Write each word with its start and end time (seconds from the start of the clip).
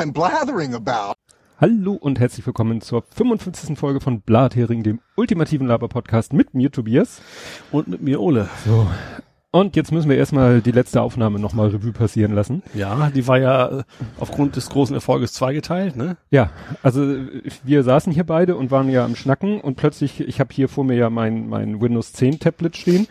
I'm 0.00 0.14
blathering 0.14 0.72
about. 0.74 1.12
Hallo 1.60 1.92
und 1.92 2.18
herzlich 2.18 2.46
willkommen 2.46 2.80
zur 2.80 3.02
55. 3.02 3.78
Folge 3.78 4.00
von 4.00 4.22
Blathering, 4.22 4.82
dem 4.82 5.00
ultimativen 5.14 5.66
Laber-Podcast 5.66 6.32
mit 6.32 6.54
mir, 6.54 6.72
Tobias. 6.72 7.20
Und 7.70 7.88
mit 7.88 8.00
mir, 8.00 8.18
Ole. 8.18 8.48
So. 8.64 8.86
Und 9.50 9.76
jetzt 9.76 9.92
müssen 9.92 10.08
wir 10.08 10.16
erstmal 10.16 10.62
die 10.62 10.70
letzte 10.70 11.02
Aufnahme 11.02 11.38
nochmal 11.38 11.68
Revue 11.68 11.92
passieren 11.92 12.34
lassen. 12.34 12.62
Ja, 12.72 13.10
die 13.10 13.26
war 13.26 13.38
ja 13.38 13.80
äh, 13.80 13.82
aufgrund 14.18 14.56
des 14.56 14.70
großen 14.70 14.94
Erfolges 14.94 15.34
zweigeteilt, 15.34 15.96
ne? 15.96 16.16
Ja, 16.30 16.48
also 16.82 17.04
äh, 17.04 17.42
wir 17.62 17.82
saßen 17.82 18.10
hier 18.10 18.24
beide 18.24 18.56
und 18.56 18.70
waren 18.70 18.88
ja 18.88 19.04
am 19.04 19.16
Schnacken 19.16 19.60
und 19.60 19.76
plötzlich, 19.76 20.20
ich 20.20 20.40
habe 20.40 20.54
hier 20.54 20.70
vor 20.70 20.84
mir 20.84 20.96
ja 20.96 21.10
mein, 21.10 21.46
mein 21.46 21.82
Windows 21.82 22.14
10 22.14 22.38
Tablet 22.38 22.74
stehen 22.74 23.06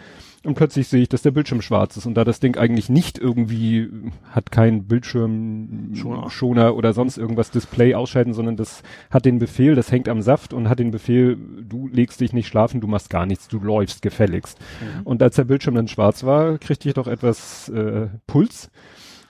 und 0.46 0.56
plötzlich 0.56 0.88
sehe 0.88 1.02
ich, 1.02 1.10
dass 1.10 1.22
der 1.22 1.32
Bildschirm 1.32 1.62
schwarz 1.62 1.98
ist 1.98 2.06
und 2.06 2.16
da 2.16 2.24
das 2.24 2.40
Ding 2.40 2.58
eigentlich 2.58 2.90
nicht 2.90 3.18
irgendwie 3.18 3.90
hat 4.32 4.52
kein 4.52 4.86
Bildschirmschoner 4.86 6.30
Schoner 6.30 6.76
oder 6.76 6.94
sonst 6.94 7.18
irgendwas 7.18 7.52
Display 7.52 7.94
ausschalten, 7.94 8.34
sondern 8.34 8.56
das 8.56 8.82
hat 9.12 9.26
den 9.26 9.40
Befehl, 9.40 9.76
das 9.76 9.92
hängt 9.92 10.08
am 10.08 10.22
Saft 10.22 10.54
und 10.54 10.70
hat 10.70 10.80
den 10.80 10.92
Befehl, 10.92 11.38
du 11.38 11.90
legst 11.90 12.22
dich 12.22 12.32
nicht 12.32 12.48
schlafen, 12.48 12.80
du 12.80 12.88
machst 12.88 13.10
gar 13.10 13.26
nichts, 13.26 13.50
du 13.50 13.60
läufst 13.60 14.02
gefälligst. 14.02 14.58
Mhm. 14.60 15.02
Und 15.04 15.22
als 15.22 15.36
der 15.36 15.44
Bildschirm 15.44 15.76
dann 15.76 15.90
schwarz 15.90 16.24
war, 16.24 16.58
kriegte 16.58 16.88
ich 16.88 16.96
doch 16.96 17.08
etwas 17.08 17.68
äh, 17.70 18.08
Puls. 18.26 18.72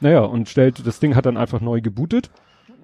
Naja, 0.01 0.21
und 0.21 0.47
stellt, 0.47 0.85
das 0.85 0.99
Ding 0.99 1.15
hat 1.15 1.25
dann 1.25 1.37
einfach 1.37 1.59
neu 1.59 1.81
gebootet. 1.81 2.29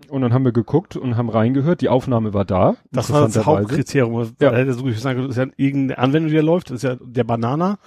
Und 0.09 0.21
dann 0.21 0.33
haben 0.33 0.45
wir 0.45 0.51
geguckt 0.51 0.95
und 0.95 1.17
haben 1.17 1.29
reingehört, 1.29 1.81
die 1.81 1.89
Aufnahme 1.89 2.33
war 2.33 2.45
da. 2.45 2.75
Das 2.91 3.11
war 3.11 3.21
das 3.21 3.43
Hauptkriterium. 3.43 4.21
Ja. 4.39 4.51
Da 4.51 4.55
hätte 4.55 4.73
so 4.73 4.89
sagen, 4.91 5.21
das 5.21 5.31
ist 5.31 5.37
ja 5.37 5.47
irgendeine 5.57 5.97
Anwendung, 5.97 6.29
die 6.29 6.35
da 6.35 6.43
läuft, 6.43 6.69
das 6.69 6.77
ist 6.77 6.83
ja 6.83 6.95
der 7.01 7.23
Banana. 7.23 7.79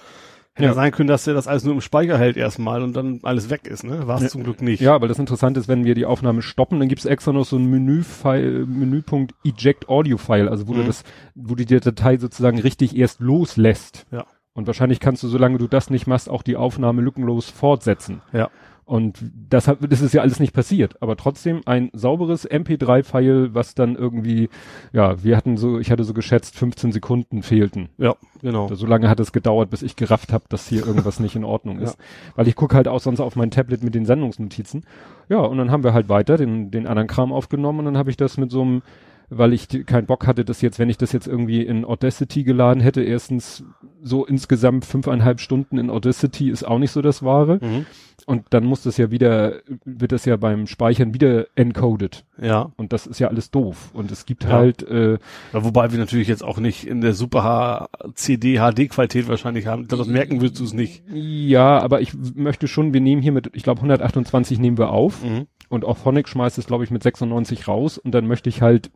Hätte 0.59 0.67
ja. 0.67 0.73
sein 0.73 0.91
können, 0.91 1.07
dass 1.07 1.25
er 1.25 1.33
das 1.33 1.47
alles 1.47 1.63
nur 1.63 1.73
im 1.73 1.79
Speicher 1.79 2.17
hält 2.17 2.35
erstmal 2.35 2.83
und 2.83 2.93
dann 2.93 3.21
alles 3.23 3.49
weg 3.49 3.65
ist, 3.65 3.85
ne? 3.85 4.07
War 4.07 4.17
es 4.17 4.23
ja. 4.23 4.27
zum 4.27 4.43
Glück 4.43 4.61
nicht. 4.61 4.81
Ja, 4.81 4.99
weil 4.99 5.07
das 5.07 5.17
Interessante 5.17 5.59
ist, 5.59 5.69
wenn 5.69 5.85
wir 5.85 5.95
die 5.95 6.05
Aufnahme 6.05 6.41
stoppen, 6.41 6.79
dann 6.79 6.89
gibt's 6.89 7.05
extra 7.05 7.31
noch 7.31 7.45
so 7.45 7.55
ein 7.55 7.65
Menü-File, 7.65 8.65
Menüpunkt 8.65 9.33
Eject 9.45 9.87
Audio 9.87 10.17
File, 10.17 10.49
also 10.49 10.67
wo 10.67 10.73
mhm. 10.73 10.77
du 10.77 10.83
das, 10.83 11.03
wo 11.33 11.55
du 11.55 11.65
die 11.65 11.79
Datei 11.79 12.17
sozusagen 12.17 12.59
richtig 12.59 12.97
erst 12.97 13.21
loslässt. 13.21 14.05
Ja. 14.11 14.25
Und 14.53 14.67
wahrscheinlich 14.67 14.99
kannst 14.99 15.23
du, 15.23 15.29
solange 15.29 15.57
du 15.57 15.67
das 15.67 15.89
nicht 15.89 16.07
machst, 16.07 16.29
auch 16.29 16.43
die 16.43 16.57
Aufnahme 16.57 17.01
lückenlos 17.01 17.49
fortsetzen. 17.49 18.21
Ja. 18.33 18.49
Und 18.89 19.19
das, 19.51 19.67
hat, 19.67 19.77
das 19.87 20.01
ist 20.01 20.15
ja 20.15 20.23
alles 20.23 20.39
nicht 20.39 20.51
passiert, 20.51 20.99
aber 20.99 21.15
trotzdem 21.15 21.61
ein 21.67 21.91
sauberes 21.93 22.49
MP3-File, 22.49 23.53
was 23.53 23.75
dann 23.75 23.95
irgendwie, 23.95 24.49
ja, 24.93 25.23
wir 25.23 25.37
hatten 25.37 25.57
so, 25.57 25.77
ich 25.77 25.91
hatte 25.91 26.03
so 26.03 26.15
geschätzt, 26.15 26.55
15 26.55 26.91
Sekunden 26.91 27.43
fehlten. 27.43 27.89
Ja, 27.99 28.15
genau. 28.41 28.67
So 28.73 28.87
lange 28.87 29.07
hat 29.07 29.19
es 29.19 29.31
gedauert, 29.31 29.69
bis 29.69 29.83
ich 29.83 29.95
gerafft 29.95 30.33
habe, 30.33 30.45
dass 30.49 30.67
hier 30.67 30.87
irgendwas 30.87 31.19
nicht 31.19 31.35
in 31.35 31.43
Ordnung 31.43 31.77
ist. 31.77 31.99
Ja. 31.99 32.05
Weil 32.35 32.47
ich 32.47 32.55
gucke 32.55 32.75
halt 32.75 32.87
auch 32.87 32.99
sonst 32.99 33.19
auf 33.19 33.35
mein 33.35 33.51
Tablet 33.51 33.83
mit 33.83 33.93
den 33.93 34.07
Sendungsnotizen. 34.07 34.83
Ja, 35.29 35.37
und 35.37 35.59
dann 35.59 35.69
haben 35.69 35.83
wir 35.83 35.93
halt 35.93 36.09
weiter 36.09 36.37
den, 36.37 36.71
den 36.71 36.87
anderen 36.87 37.07
Kram 37.07 37.31
aufgenommen 37.31 37.77
und 37.77 37.85
dann 37.85 37.97
habe 37.97 38.09
ich 38.09 38.17
das 38.17 38.37
mit 38.37 38.49
so 38.49 38.63
einem 38.63 38.81
weil 39.29 39.53
ich 39.53 39.67
keinen 39.85 40.07
Bock 40.07 40.25
hatte, 40.25 40.43
dass 40.43 40.61
jetzt, 40.61 40.79
wenn 40.79 40.89
ich 40.89 40.97
das 40.97 41.11
jetzt 41.11 41.27
irgendwie 41.27 41.61
in 41.61 41.85
Audacity 41.85 42.43
geladen 42.43 42.81
hätte, 42.81 43.01
erstens 43.01 43.63
so 44.01 44.25
insgesamt 44.25 44.85
fünfeinhalb 44.85 45.39
Stunden 45.39 45.77
in 45.77 45.89
Audacity 45.89 46.49
ist 46.49 46.63
auch 46.63 46.79
nicht 46.79 46.91
so 46.91 47.01
das 47.01 47.23
Wahre. 47.23 47.59
Mhm. 47.61 47.85
Und 48.25 48.45
dann 48.51 48.65
muss 48.65 48.83
das 48.83 48.97
ja 48.97 49.11
wieder, 49.11 49.61
wird 49.85 50.11
das 50.11 50.25
ja 50.25 50.35
beim 50.35 50.67
Speichern 50.67 51.13
wieder 51.13 51.47
encoded. 51.55 52.25
Ja. 52.41 52.71
Und 52.75 52.93
das 52.93 53.07
ist 53.07 53.19
ja 53.19 53.27
alles 53.27 53.49
doof. 53.49 53.91
Und 53.93 54.11
es 54.11 54.25
gibt 54.25 54.43
ja. 54.43 54.49
halt. 54.51 54.83
Äh, 54.83 55.13
ja, 55.13 55.63
wobei 55.63 55.91
wir 55.91 55.99
natürlich 55.99 56.27
jetzt 56.27 56.43
auch 56.43 56.59
nicht 56.59 56.85
in 56.85 57.01
der 57.01 57.13
super 57.13 57.89
CD 58.15 58.57
HD 58.57 58.89
Qualität 58.89 59.27
wahrscheinlich 59.27 59.67
haben. 59.67 59.87
Das 59.87 60.07
merken 60.07 60.41
willst 60.41 60.59
du 60.59 60.63
es 60.63 60.73
nicht. 60.73 61.03
Ja, 61.11 61.79
aber 61.79 62.01
ich 62.01 62.13
möchte 62.35 62.67
schon, 62.67 62.93
wir 62.93 63.01
nehmen 63.01 63.21
hier 63.21 63.31
mit, 63.31 63.51
ich 63.53 63.63
glaube 63.63 63.79
128 63.79 64.59
nehmen 64.59 64.77
wir 64.77 64.89
auf. 64.89 65.23
Mhm. 65.23 65.47
Und 65.69 65.85
auch 65.85 65.97
Phonic 65.97 66.27
schmeißt 66.27 66.57
es, 66.57 66.67
glaube 66.67 66.83
ich, 66.83 66.91
mit 66.91 67.03
96 67.03 67.67
raus. 67.67 67.97
Und 67.97 68.11
dann 68.11 68.27
möchte 68.27 68.49
ich 68.49 68.61
halt 68.61 68.91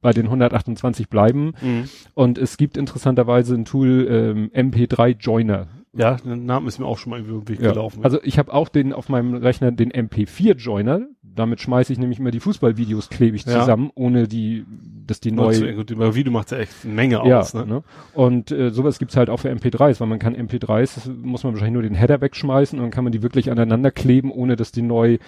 bei 0.00 0.12
den 0.12 0.26
128 0.26 1.08
bleiben. 1.08 1.54
Mhm. 1.60 1.88
Und 2.14 2.38
es 2.38 2.56
gibt 2.56 2.76
interessanterweise 2.76 3.54
ein 3.54 3.64
Tool 3.64 4.06
ähm, 4.08 4.50
MP3 4.54 5.16
Joiner. 5.18 5.68
Ja, 5.96 6.16
der 6.16 6.36
Name 6.36 6.68
ist 6.68 6.78
mir 6.78 6.86
auch 6.86 6.98
schon 6.98 7.10
mal 7.10 7.20
irgendwie 7.20 7.54
ja. 7.54 7.70
gelaufen. 7.70 8.04
Also 8.04 8.18
ich 8.22 8.38
habe 8.38 8.52
auch 8.52 8.68
den 8.68 8.92
auf 8.92 9.08
meinem 9.08 9.34
Rechner 9.34 9.72
den 9.72 9.90
MP4 9.90 10.56
Joiner. 10.56 11.06
Damit 11.22 11.60
schmeiße 11.60 11.92
ich 11.92 11.98
nämlich 11.98 12.18
immer 12.18 12.30
die 12.30 12.40
Fußballvideos 12.40 13.08
klebig 13.08 13.44
ja. 13.46 13.60
zusammen, 13.60 13.90
ohne 13.94 14.28
die, 14.28 14.64
dass 15.06 15.20
die 15.20 15.32
neu. 15.32 15.56
Über 15.56 16.14
Video 16.14 16.32
macht 16.32 16.50
ja 16.50 16.58
echt 16.58 16.72
eine 16.84 16.92
Menge 16.92 17.22
ja, 17.26 17.40
aus. 17.40 17.54
Ne? 17.54 17.66
ne? 17.66 17.82
Und 18.14 18.50
äh, 18.50 18.70
sowas 18.70 18.98
gibt's 18.98 19.16
halt 19.16 19.30
auch 19.30 19.38
für 19.38 19.50
MP3s, 19.50 20.00
weil 20.00 20.08
man 20.08 20.18
kann 20.18 20.34
MP3s, 20.34 21.10
muss 21.22 21.44
man 21.44 21.54
wahrscheinlich 21.54 21.74
nur 21.74 21.82
den 21.82 21.94
Header 21.94 22.20
wegschmeißen 22.20 22.78
und 22.78 22.84
dann 22.84 22.90
kann 22.90 23.04
man 23.04 23.12
die 23.12 23.22
wirklich 23.22 23.50
aneinander 23.50 23.90
kleben, 23.90 24.30
ohne 24.30 24.56
dass 24.56 24.72
die 24.72 24.82
neu 24.82 25.18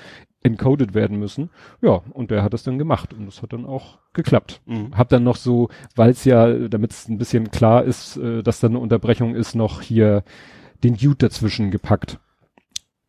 encoded 0.42 0.94
werden 0.94 1.18
müssen. 1.18 1.50
Ja, 1.80 2.02
und 2.12 2.30
der 2.30 2.42
hat 2.42 2.54
das 2.54 2.62
dann 2.62 2.78
gemacht 2.78 3.12
und 3.12 3.26
das 3.26 3.42
hat 3.42 3.52
dann 3.52 3.66
auch 3.66 3.98
geklappt. 4.12 4.60
Mhm. 4.66 4.96
Hab 4.96 5.08
dann 5.08 5.24
noch 5.24 5.36
so, 5.36 5.68
weil 5.96 6.10
es 6.10 6.24
ja, 6.24 6.68
damit 6.68 6.92
es 6.92 7.08
ein 7.08 7.18
bisschen 7.18 7.50
klar 7.50 7.84
ist, 7.84 8.16
äh, 8.16 8.42
dass 8.42 8.60
da 8.60 8.68
eine 8.68 8.78
Unterbrechung 8.78 9.34
ist, 9.34 9.54
noch 9.54 9.82
hier 9.82 10.22
den 10.84 10.96
Dude 10.96 11.16
dazwischen 11.16 11.70
gepackt. 11.70 12.20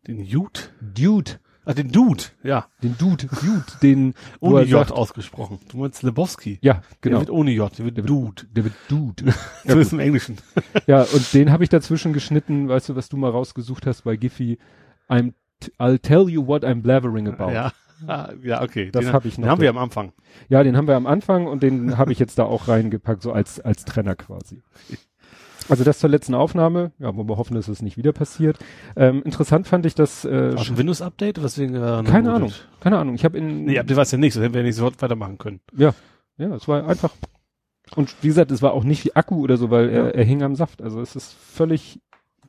Den 0.08 0.28
Dude? 0.28 0.60
Dude. 0.82 1.40
Ah, 1.66 1.74
den 1.74 1.92
Dude, 1.92 2.24
ja. 2.42 2.68
Den 2.82 2.98
Dude, 2.98 3.28
Dude, 3.28 3.64
den 3.84 4.16
ohne 4.40 4.62
J 4.64 4.88
sagt, 4.88 4.92
ausgesprochen. 4.92 5.60
Du 5.70 5.78
meinst 5.78 6.02
Lebowski? 6.02 6.58
Ja, 6.64 6.82
genau. 7.02 7.18
Der 7.18 7.28
wird 7.28 7.30
ohne 7.30 7.52
J, 7.52 7.78
der 7.78 7.86
wird 7.86 7.98
der 7.98 8.06
Dude. 8.06 8.44
der 8.56 8.64
wird 8.64 8.74
Dude. 8.88 9.34
so 9.68 9.78
ist 9.78 9.94
im 9.94 10.00
Englischen. 10.00 10.38
ja, 10.88 11.04
und 11.04 11.32
den 11.32 11.52
habe 11.52 11.64
ich 11.64 11.70
dazwischen 11.70 12.12
geschnitten, 12.12 12.70
weißt 12.70 12.90
du, 12.90 12.96
was 12.96 13.08
du 13.08 13.18
mal 13.18 13.30
rausgesucht 13.30 13.86
hast 13.86 14.04
bei 14.04 14.16
Giphy. 14.16 14.58
I'm 15.10 15.34
I'll 15.78 16.00
tell 16.00 16.30
you 16.30 16.46
what 16.46 16.64
I'm 16.64 16.82
blathering 16.82 17.28
about. 17.28 17.52
Ja. 17.52 17.72
Ja, 18.42 18.62
okay. 18.62 18.92
Das 18.92 19.12
habe 19.12 19.28
ich 19.28 19.38
noch. 19.38 19.46
Den 19.46 19.52
haben 19.52 19.62
wir 19.62 19.70
am 19.70 19.78
Anfang. 19.78 20.14
Ja, 20.48 20.64
den 20.64 20.78
haben 20.78 20.88
wir 20.88 20.96
am 20.96 21.06
Anfang 21.06 21.48
und 21.48 21.64
den 21.64 21.98
habe 21.98 22.14
ich 22.14 22.20
jetzt 22.20 22.40
da 22.40 22.46
auch 22.46 22.70
reingepackt, 22.70 23.22
so 23.22 23.34
als, 23.34 23.60
als 23.60 23.84
Trenner 23.84 24.16
quasi. 24.16 24.62
Also 25.68 25.84
das 25.84 26.00
zur 26.00 26.10
letzten 26.10 26.34
Aufnahme, 26.34 26.94
ja, 26.98 27.16
wo 27.16 27.28
wir 27.28 27.38
hoffen, 27.38 27.56
dass 27.56 27.68
es 27.68 27.82
nicht 27.82 27.98
wieder 27.98 28.12
passiert. 28.12 28.58
Ähm, 28.96 29.22
interessant 29.24 29.68
fand 29.68 29.86
ich 29.86 29.96
das. 29.96 30.26
Äh, 30.26 30.56
War 30.56 30.66
ein 30.66 30.78
Windows-Update? 30.78 31.44
Weswegen, 31.44 31.76
äh, 31.76 32.04
keine 32.04 32.34
Ahnung, 32.34 32.54
keine 32.80 32.98
Ahnung. 32.98 33.16
Ich 33.16 33.24
habe 33.26 33.38
in. 33.38 33.66
Nee, 33.66 33.78
Update 33.78 33.98
war 33.98 34.04
es 34.04 34.12
ja 34.12 34.18
nicht, 34.18 34.34
so 34.34 34.42
hätten 34.42 34.54
wir 34.54 34.64
nicht 34.64 34.76
sofort 34.76 35.02
weitermachen 35.02 35.38
können. 35.38 35.60
Ja, 35.76 35.94
ja, 36.38 36.56
es 36.56 36.68
war 36.68 36.88
einfach. 36.88 37.12
Und 37.96 38.16
wie 38.22 38.28
gesagt, 38.28 38.52
es 38.52 38.62
war 38.62 38.74
auch 38.74 38.84
nicht 38.84 39.06
wie 39.06 39.16
Akku 39.16 39.44
oder 39.44 39.58
so, 39.58 39.70
weil 39.70 39.90
ja. 39.90 40.06
er, 40.06 40.16
er 40.16 40.24
hing 40.24 40.42
am 40.42 40.56
Saft. 40.56 40.82
Also 40.82 41.02
es 41.02 41.16
ist 41.16 41.34
völlig 41.34 42.00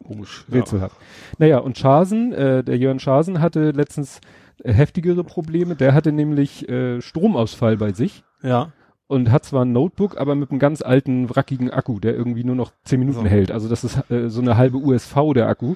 Komisch. 0.05 0.45
Rätselhaft. 0.51 0.97
Ja. 0.99 1.37
Naja, 1.39 1.59
und 1.59 1.79
Schasen, 1.79 2.33
äh, 2.33 2.65
der 2.65 2.77
Jörn 2.79 2.99
Schasen 2.99 3.41
hatte 3.41 3.71
letztens 3.71 4.21
äh, 4.65 4.73
heftigere 4.73 5.25
Probleme. 5.25 5.77
Der 5.77 5.95
hatte 5.95 6.13
nämlich 6.13 6.69
äh, 6.69 7.01
Stromausfall 7.01 7.77
bei 7.77 7.93
sich. 7.93 8.25
Ja. 8.43 8.73
Und 9.07 9.31
hat 9.33 9.45
zwar 9.45 9.65
ein 9.65 9.73
Notebook, 9.73 10.19
aber 10.19 10.35
mit 10.37 10.51
einem 10.51 10.61
ganz 10.61 10.83
alten, 10.83 11.29
wrackigen 11.29 11.71
Akku, 11.71 11.99
der 11.99 12.15
irgendwie 12.15 12.45
nur 12.45 12.55
noch 12.55 12.73
zehn 12.85 13.01
Minuten 13.01 13.25
so. 13.25 13.27
hält. 13.27 13.51
Also 13.51 13.69
das 13.69 13.83
ist 13.83 14.11
äh, 14.11 14.29
so 14.29 14.41
eine 14.41 14.57
halbe 14.57 14.79
USV, 14.79 15.33
der 15.35 15.49
Akku. 15.49 15.75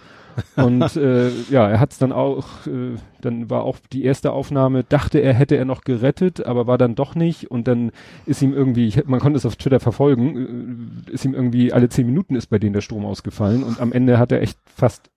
Und 0.57 0.97
äh, 0.97 1.31
ja, 1.51 1.69
er 1.69 1.81
hat 1.81 1.93
es 1.93 1.99
dann 1.99 2.13
auch, 2.13 2.67
äh, 2.67 2.97
dann 3.21 3.51
war 3.51 3.65
auch 3.65 3.79
die 3.93 4.05
erste 4.05 4.33
Aufnahme, 4.33 4.85
dachte 4.85 5.19
er, 5.19 5.35
hätte 5.35 5.57
er 5.57 5.65
noch 5.65 5.83
gerettet, 5.83 6.45
aber 6.45 6.67
war 6.67 6.79
dann 6.79 6.95
doch 6.95 7.15
nicht. 7.15 7.51
Und 7.51 7.69
dann 7.69 7.91
ist 8.27 8.43
ihm 8.43 8.53
irgendwie, 8.53 8.87
ich, 8.87 9.07
man 9.07 9.21
konnte 9.21 9.37
es 9.37 9.47
auf 9.47 9.57
Twitter 9.57 9.81
verfolgen, 9.81 11.07
äh, 11.09 11.13
ist 11.13 11.25
ihm 11.25 11.35
irgendwie 11.35 11.73
alle 11.73 11.89
zehn 11.89 12.07
Minuten 12.07 12.37
ist 12.37 12.47
bei 12.47 12.59
denen 12.59 12.75
der 12.75 12.81
Strom 12.81 13.05
ausgefallen. 13.05 13.63
Und 13.63 13.81
am 13.81 13.93
Ende 13.93 14.19
hat 14.19 14.33
er 14.33 14.43
echt 14.43 14.59
fast, 14.75 15.11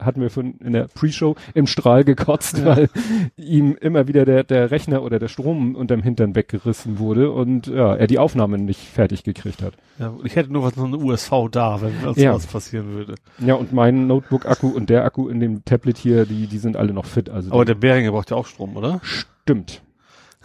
hatten 0.00 0.20
wir 0.20 0.30
von 0.30 0.54
in 0.58 0.72
der 0.72 0.88
Pre-Show 0.88 1.36
im 1.54 1.66
Strahl 1.66 2.04
gekotzt, 2.04 2.58
ja. 2.58 2.64
weil 2.64 2.88
ihm 3.36 3.76
immer 3.80 4.08
wieder 4.08 4.24
der, 4.24 4.44
der 4.44 4.70
Rechner 4.70 5.02
oder 5.02 5.18
der 5.18 5.28
Strom 5.28 5.74
unterm 5.74 6.02
Hintern 6.02 6.34
weggerissen 6.34 6.98
wurde 6.98 7.30
und 7.30 7.66
ja, 7.66 7.94
er 7.94 8.06
die 8.06 8.18
Aufnahme 8.18 8.58
nicht 8.58 8.80
fertig 8.80 9.24
gekriegt 9.24 9.62
hat. 9.62 9.74
Ja, 9.98 10.14
ich 10.24 10.36
hätte 10.36 10.52
nur 10.52 10.62
was 10.62 10.76
noch 10.76 10.84
eine 10.84 10.98
USV 10.98 11.48
da, 11.50 11.80
wenn 11.80 11.92
was 12.04 12.16
ja. 12.16 12.36
passieren 12.36 12.92
würde. 12.92 13.14
Ja, 13.38 13.54
und 13.54 13.72
mein 13.72 14.06
Notebook 14.06 14.35
MacBook-Akku 14.36 14.68
und 14.68 14.90
der 14.90 15.04
Akku 15.04 15.28
in 15.28 15.40
dem 15.40 15.64
Tablet 15.64 15.98
hier, 15.98 16.26
die, 16.26 16.46
die 16.46 16.58
sind 16.58 16.76
alle 16.76 16.92
noch 16.92 17.06
fit. 17.06 17.30
Also 17.30 17.52
Aber 17.52 17.64
der 17.64 17.74
Behringer 17.74 18.12
braucht 18.12 18.30
ja 18.30 18.36
auch 18.36 18.46
Strom, 18.46 18.76
oder? 18.76 19.00
Stimmt. 19.02 19.82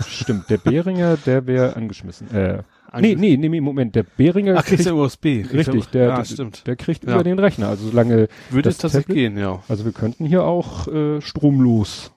Stimmt. 0.05 0.49
Der 0.49 0.57
Behringer, 0.57 1.17
der 1.17 1.45
wäre 1.45 1.75
angeschmissen. 1.75 2.31
Äh, 2.31 2.63
nee, 2.99 3.15
nee, 3.15 3.37
nee, 3.37 3.61
Moment. 3.61 3.95
Der 3.95 4.03
Behringer 4.03 4.55
Ach, 4.57 4.65
kriegt 4.65 4.85
der 4.85 4.95
USB. 4.95 5.45
Richtig, 5.53 5.87
der, 5.87 6.07
ja, 6.07 6.25
stimmt. 6.25 6.65
der 6.65 6.75
kriegt 6.75 7.03
ja. 7.03 7.13
über 7.13 7.23
den 7.23 7.37
Rechner. 7.37 7.67
Also 7.67 7.89
solange 7.89 8.27
würde 8.49 8.69
es 8.69 8.77
tatsächlich 8.77 9.15
gehen, 9.15 9.37
ja. 9.37 9.61
Also 9.67 9.85
wir 9.85 9.91
könnten 9.91 10.25
hier 10.25 10.43
auch 10.43 10.87
äh, 10.87 11.21
stromlos 11.21 12.11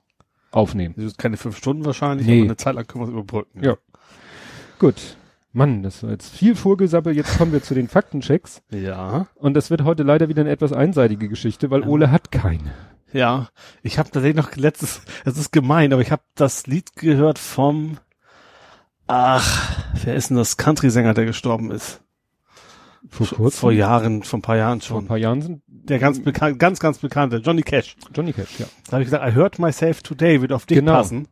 aufnehmen. 0.51 0.95
Das 0.97 1.07
ist 1.07 1.19
keine 1.19 1.37
fünf 1.37 1.59
Stunden 1.59 1.85
wahrscheinlich, 1.85 2.27
nee. 2.27 2.39
aber 2.39 2.45
eine 2.45 2.57
Zeit 2.57 2.75
lang 2.75 2.87
können 2.87 3.05
wir 3.05 3.09
es 3.09 3.13
überbrücken. 3.13 3.63
Ja. 3.63 3.77
Gut. 4.79 5.17
Mann, 5.55 5.85
das 5.85 6.03
war 6.03 6.11
jetzt 6.11 6.35
viel 6.35 6.57
Vorgesabbel. 6.57 7.15
Jetzt 7.15 7.39
kommen 7.39 7.53
wir 7.53 7.63
zu 7.63 7.75
den 7.75 7.87
Faktenchecks. 7.87 8.61
Ja. 8.73 9.29
Und 9.37 9.55
das 9.55 9.71
wird 9.71 9.85
heute 9.85 10.03
leider 10.03 10.29
wieder 10.29 10.41
eine 10.41 10.51
etwas 10.51 10.73
einseitige 10.73 11.29
Geschichte, 11.29 11.71
weil 11.71 11.83
ja. 11.83 11.87
Ole 11.87 12.11
hat 12.11 12.33
keine. 12.33 12.73
Ja, 13.13 13.49
ich 13.83 14.01
habe 14.01 14.11
tatsächlich 14.11 14.37
noch 14.37 14.57
letztes, 14.57 15.03
es 15.25 15.39
ist 15.39 15.53
gemein, 15.53 15.93
aber 15.93 16.03
ich 16.03 16.11
habe 16.11 16.25
das 16.35 16.67
Lied 16.67 16.97
gehört 16.97 17.39
vom, 17.39 17.99
ach, 19.07 19.85
wer 20.03 20.17
ist 20.17 20.31
denn 20.31 20.37
das 20.37 20.57
Country-Sänger, 20.57 21.15
der 21.15 21.25
gestorben 21.25 21.71
ist? 21.71 22.01
Vor 23.09 23.29
kurzem? 23.29 23.61
Vor 23.61 23.73
Jahren, 23.73 24.25
vor 24.25 24.41
ein 24.41 24.43
paar 24.43 24.57
Jahren 24.57 24.81
schon. 24.81 24.95
Vor 24.95 25.03
ein 25.03 25.07
paar 25.07 25.19
Jahren 25.19 25.41
sind 25.41 25.63
der 25.69 26.01
ganz 26.01 26.21
bekannt, 26.21 26.59
ganz, 26.59 26.81
ganz 26.81 26.99
bekannte 26.99 27.37
Johnny 27.37 27.63
Cash. 27.63 27.97
Johnny 28.13 28.33
Cash, 28.33 28.59
ja. 28.59 28.67
Da 28.87 28.93
habe 28.95 29.03
ich 29.03 29.07
gesagt, 29.07 29.25
I 29.25 29.37
heard 29.37 29.61
myself 29.61 30.03
today, 30.03 30.41
wird 30.41 30.53
auf 30.53 30.67
dich 30.67 30.79
genau. 30.79 30.95
passen. 30.95 31.29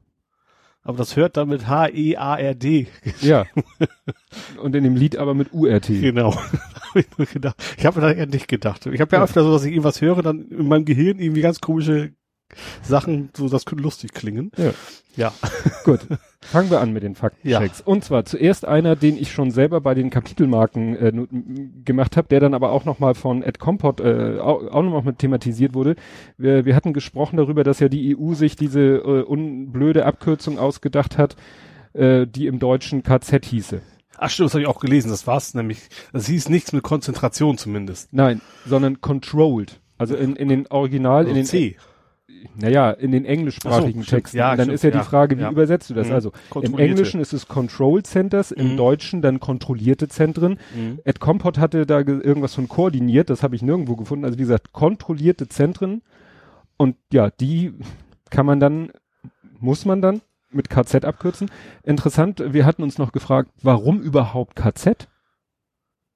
Aber 0.82 0.98
das 0.98 1.16
hört 1.16 1.36
dann 1.36 1.48
mit 1.48 1.68
H-E-A-R-D. 1.68 2.88
Ja. 3.20 3.46
Und 4.60 4.74
in 4.74 4.82
dem 4.82 4.96
Lied 4.96 5.16
aber 5.16 5.34
mit 5.34 5.52
U-R-T. 5.52 6.00
Genau. 6.00 6.36
ich 6.94 7.86
habe 7.86 8.00
mir 8.00 8.06
da 8.06 8.12
eher 8.12 8.26
nicht 8.26 8.48
gedacht. 8.48 8.86
Ich 8.86 9.00
habe 9.00 9.14
ja, 9.14 9.18
ja 9.18 9.24
öfter 9.24 9.44
so, 9.44 9.52
dass 9.52 9.64
ich 9.64 9.72
irgendwas 9.72 10.00
höre, 10.00 10.22
dann 10.22 10.48
in 10.48 10.66
meinem 10.66 10.84
Gehirn 10.84 11.20
irgendwie 11.20 11.40
ganz 11.40 11.60
komische 11.60 12.14
Sachen, 12.82 13.30
so 13.36 13.48
das 13.48 13.64
könnte 13.64 13.82
lustig 13.82 14.12
klingen. 14.12 14.52
Ja. 14.56 14.72
Ja. 15.16 15.32
Gut. 15.84 16.00
Fangen 16.40 16.70
wir 16.70 16.80
an 16.80 16.92
mit 16.92 17.02
den 17.02 17.14
Faktenchecks. 17.14 17.78
Ja. 17.80 17.86
Und 17.86 18.04
zwar 18.04 18.24
zuerst 18.24 18.66
einer, 18.66 18.96
den 18.96 19.16
ich 19.16 19.32
schon 19.32 19.50
selber 19.50 19.80
bei 19.80 19.94
den 19.94 20.10
Kapitelmarken 20.10 20.96
äh, 20.96 21.12
gemacht 21.84 22.16
habe, 22.16 22.28
der 22.28 22.40
dann 22.40 22.54
aber 22.54 22.72
auch 22.72 22.84
nochmal 22.84 23.14
von 23.14 23.42
Ed 23.42 23.58
Compot 23.58 24.00
äh, 24.00 24.38
auch, 24.40 24.66
auch 24.68 24.82
nochmal 24.82 25.02
mit 25.02 25.18
thematisiert 25.18 25.74
wurde. 25.74 25.96
Wir, 26.38 26.64
wir 26.64 26.74
hatten 26.74 26.92
gesprochen 26.92 27.36
darüber, 27.36 27.62
dass 27.62 27.80
ja 27.80 27.88
die 27.88 28.16
EU 28.16 28.34
sich 28.34 28.56
diese 28.56 28.80
äh, 28.80 29.22
unblöde 29.22 30.04
Abkürzung 30.04 30.58
ausgedacht 30.58 31.18
hat, 31.18 31.36
äh, 31.92 32.26
die 32.26 32.46
im 32.46 32.58
Deutschen 32.58 33.02
KZ 33.02 33.44
hieße. 33.44 33.80
Ach 34.18 34.30
stimmt, 34.30 34.46
das 34.46 34.54
habe 34.54 34.62
ich 34.62 34.68
auch 34.68 34.80
gelesen. 34.80 35.10
Das 35.10 35.26
war's 35.26 35.54
nämlich. 35.54 35.78
Das 36.12 36.26
hieß 36.26 36.48
nichts 36.48 36.72
mit 36.72 36.82
Konzentration 36.82 37.58
zumindest. 37.58 38.12
Nein, 38.12 38.40
sondern 38.66 39.00
controlled. 39.00 39.80
Also 39.98 40.16
in, 40.16 40.36
in 40.36 40.48
den 40.48 40.66
Original, 40.68 41.18
also 41.18 41.30
in 41.30 41.36
den 41.36 41.44
C 41.44 41.76
naja, 42.54 42.90
in 42.90 43.12
den 43.12 43.24
englischsprachigen 43.24 44.02
so, 44.02 44.10
Texten. 44.10 44.36
Ja, 44.36 44.56
dann 44.56 44.66
stimmt, 44.66 44.74
ist 44.74 44.84
ja, 44.84 44.90
ja 44.90 44.98
die 44.98 45.04
Frage, 45.04 45.38
wie 45.38 45.42
ja. 45.42 45.50
übersetzt 45.50 45.90
du 45.90 45.94
das? 45.94 46.08
Mhm. 46.08 46.14
Also 46.14 46.32
im 46.60 46.78
Englischen 46.78 47.20
ist 47.20 47.32
es 47.32 47.48
Control 47.48 48.02
Centers, 48.02 48.52
im 48.52 48.72
mhm. 48.72 48.76
Deutschen 48.76 49.22
dann 49.22 49.40
kontrollierte 49.40 50.08
Zentren. 50.08 50.58
Mhm. 50.74 51.00
Ed 51.04 51.20
Compot 51.20 51.58
hatte 51.58 51.86
da 51.86 52.00
irgendwas 52.00 52.54
von 52.54 52.68
koordiniert, 52.68 53.30
das 53.30 53.42
habe 53.42 53.56
ich 53.56 53.62
nirgendwo 53.62 53.96
gefunden. 53.96 54.24
Also 54.24 54.38
wie 54.38 54.42
gesagt, 54.42 54.72
kontrollierte 54.72 55.48
Zentren. 55.48 56.02
Und 56.76 56.96
ja, 57.12 57.30
die 57.30 57.72
kann 58.30 58.46
man 58.46 58.60
dann, 58.60 58.90
muss 59.58 59.84
man 59.84 60.02
dann 60.02 60.20
mit 60.50 60.68
KZ 60.68 61.04
abkürzen. 61.04 61.50
Interessant, 61.82 62.42
wir 62.52 62.66
hatten 62.66 62.82
uns 62.82 62.98
noch 62.98 63.12
gefragt, 63.12 63.50
warum 63.62 64.00
überhaupt 64.00 64.56
KZ? 64.56 65.08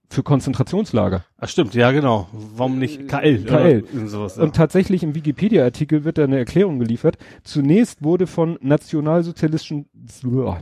Für 0.08 0.22
Konzentrationslager. 0.22 1.24
Ach 1.38 1.48
stimmt, 1.48 1.74
ja 1.74 1.90
genau. 1.90 2.28
Warum 2.32 2.78
nicht 2.78 3.08
KL? 3.08 3.44
KL. 3.44 3.84
Sowas, 4.06 4.36
ja. 4.36 4.42
Und 4.42 4.54
tatsächlich 4.54 5.02
im 5.02 5.14
Wikipedia-Artikel 5.14 6.04
wird 6.04 6.18
da 6.18 6.24
eine 6.24 6.38
Erklärung 6.38 6.78
geliefert. 6.78 7.18
Zunächst 7.42 8.02
wurde 8.02 8.26
von 8.26 8.58
nationalsozialistischen, 8.60 9.86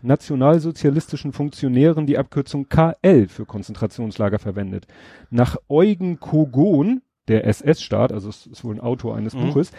nationalsozialistischen 0.02 1.32
Funktionären 1.32 2.06
die 2.06 2.19
Abkürzung 2.19 2.69
KL 2.69 3.29
für 3.29 3.44
Konzentrationslager 3.44 4.38
verwendet. 4.38 4.87
Nach 5.31 5.56
Eugen 5.69 6.20
Kogon, 6.20 7.02
der 7.29 7.47
SS-Staat, 7.47 8.12
also 8.12 8.29
es 8.29 8.47
ist 8.47 8.64
wohl 8.64 8.75
ein 8.75 8.81
Autor 8.81 9.17
eines 9.17 9.35
mhm. 9.35 9.49
Buches, 9.49 9.73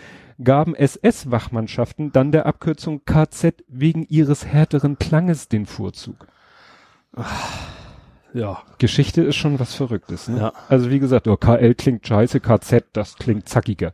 gaben 0.43 0.75
SS-Wachmannschaften 0.75 2.11
dann 2.11 2.31
der 2.31 2.45
Abkürzung 2.45 3.03
KZ 3.05 3.63
wegen 3.67 4.03
ihres 4.03 4.45
härteren 4.45 4.99
Klanges 4.99 5.47
den 5.47 5.65
Vorzug. 5.65 6.27
Ach 7.15 7.74
ja. 8.35 8.61
Geschichte 8.77 9.23
ist 9.23 9.35
schon 9.37 9.59
was 9.59 9.73
Verrücktes. 9.73 10.27
Ne? 10.27 10.39
Ja. 10.39 10.53
Also 10.69 10.91
wie 10.91 10.99
gesagt, 10.99 11.27
oh, 11.27 11.37
KL 11.37 11.73
klingt 11.73 12.05
scheiße, 12.05 12.39
KZ, 12.39 12.85
das 12.93 13.15
klingt 13.15 13.47
zackiger. 13.47 13.93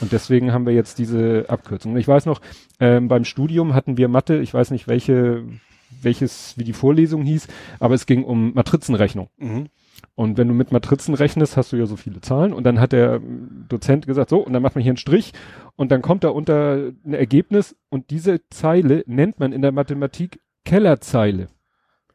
Und 0.00 0.12
deswegen 0.12 0.52
haben 0.52 0.66
wir 0.66 0.72
jetzt 0.72 0.98
diese 0.98 1.46
Abkürzung. 1.48 1.96
Ich 1.96 2.08
weiß 2.08 2.26
noch, 2.26 2.40
ähm, 2.80 3.08
beim 3.08 3.24
Studium 3.24 3.74
hatten 3.74 3.96
wir 3.96 4.08
Mathe, 4.08 4.38
ich 4.38 4.54
weiß 4.54 4.70
nicht 4.70 4.88
welche, 4.88 5.44
welches, 6.02 6.56
wie 6.56 6.64
die 6.64 6.72
Vorlesung 6.72 7.22
hieß, 7.22 7.48
aber 7.80 7.94
es 7.94 8.06
ging 8.06 8.24
um 8.24 8.54
Matrizenrechnung. 8.54 9.28
Mhm. 9.38 9.68
Und 10.14 10.38
wenn 10.38 10.48
du 10.48 10.54
mit 10.54 10.72
Matrizen 10.72 11.14
rechnest, 11.14 11.56
hast 11.56 11.72
du 11.72 11.76
ja 11.76 11.86
so 11.86 11.96
viele 11.96 12.20
Zahlen. 12.20 12.52
Und 12.52 12.64
dann 12.64 12.80
hat 12.80 12.92
der 12.92 13.20
Dozent 13.68 14.06
gesagt, 14.06 14.30
so, 14.30 14.38
und 14.38 14.52
dann 14.52 14.62
macht 14.62 14.74
man 14.74 14.82
hier 14.82 14.90
einen 14.90 14.96
Strich. 14.96 15.32
Und 15.76 15.90
dann 15.92 16.02
kommt 16.02 16.24
da 16.24 16.28
unter 16.28 16.92
ein 17.04 17.14
Ergebnis. 17.14 17.76
Und 17.88 18.10
diese 18.10 18.40
Zeile 18.48 19.02
nennt 19.06 19.40
man 19.40 19.52
in 19.52 19.62
der 19.62 19.72
Mathematik 19.72 20.40
Kellerzeile. 20.64 21.48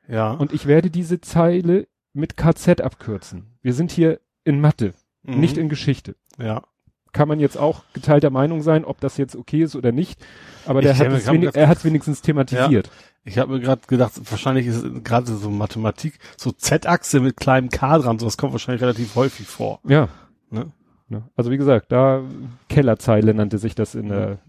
Ja. 0.07 0.31
Und 0.31 0.53
ich 0.53 0.65
werde 0.65 0.89
diese 0.89 1.21
Zeile 1.21 1.87
mit 2.13 2.37
KZ 2.37 2.81
abkürzen. 2.81 3.57
Wir 3.61 3.73
sind 3.73 3.91
hier 3.91 4.19
in 4.43 4.61
Mathe, 4.61 4.93
mhm. 5.23 5.39
nicht 5.39 5.57
in 5.57 5.69
Geschichte. 5.69 6.15
Ja. 6.37 6.63
Kann 7.11 7.27
man 7.27 7.39
jetzt 7.39 7.57
auch 7.57 7.83
geteilter 7.93 8.31
Meinung 8.31 8.63
sein, 8.63 8.85
ob 8.85 8.99
das 8.99 9.17
jetzt 9.17 9.35
okay 9.35 9.63
ist 9.63 9.75
oder 9.75 9.91
nicht. 9.91 10.19
Aber 10.65 10.81
der 10.81 10.97
hat 10.97 11.07
es 11.07 11.27
wenig, 11.27 11.55
er 11.55 11.67
hat 11.67 11.83
wenigstens 11.85 12.21
thematisiert. 12.21 12.87
Ja. 12.87 12.93
Ich 13.25 13.37
habe 13.37 13.53
mir 13.53 13.59
gerade 13.61 13.81
gedacht, 13.87 14.13
wahrscheinlich 14.29 14.67
ist 14.67 14.83
gerade 15.03 15.27
so 15.27 15.49
Mathematik, 15.49 16.19
so 16.35 16.51
Z-Achse 16.51 17.19
mit 17.19 17.37
kleinem 17.37 17.69
K 17.69 17.99
dran, 17.99 18.19
sowas 18.19 18.37
kommt 18.37 18.51
wahrscheinlich 18.51 18.81
relativ 18.81 19.15
häufig 19.15 19.47
vor. 19.47 19.79
Ja. 19.87 20.09
Ne? 20.49 20.71
ja. 21.09 21.29
Also 21.35 21.51
wie 21.51 21.57
gesagt, 21.57 21.91
da 21.91 22.23
Kellerzeile 22.67 23.33
nannte 23.33 23.59
sich 23.59 23.75
das 23.75 23.95
in 23.95 24.09
der 24.09 24.39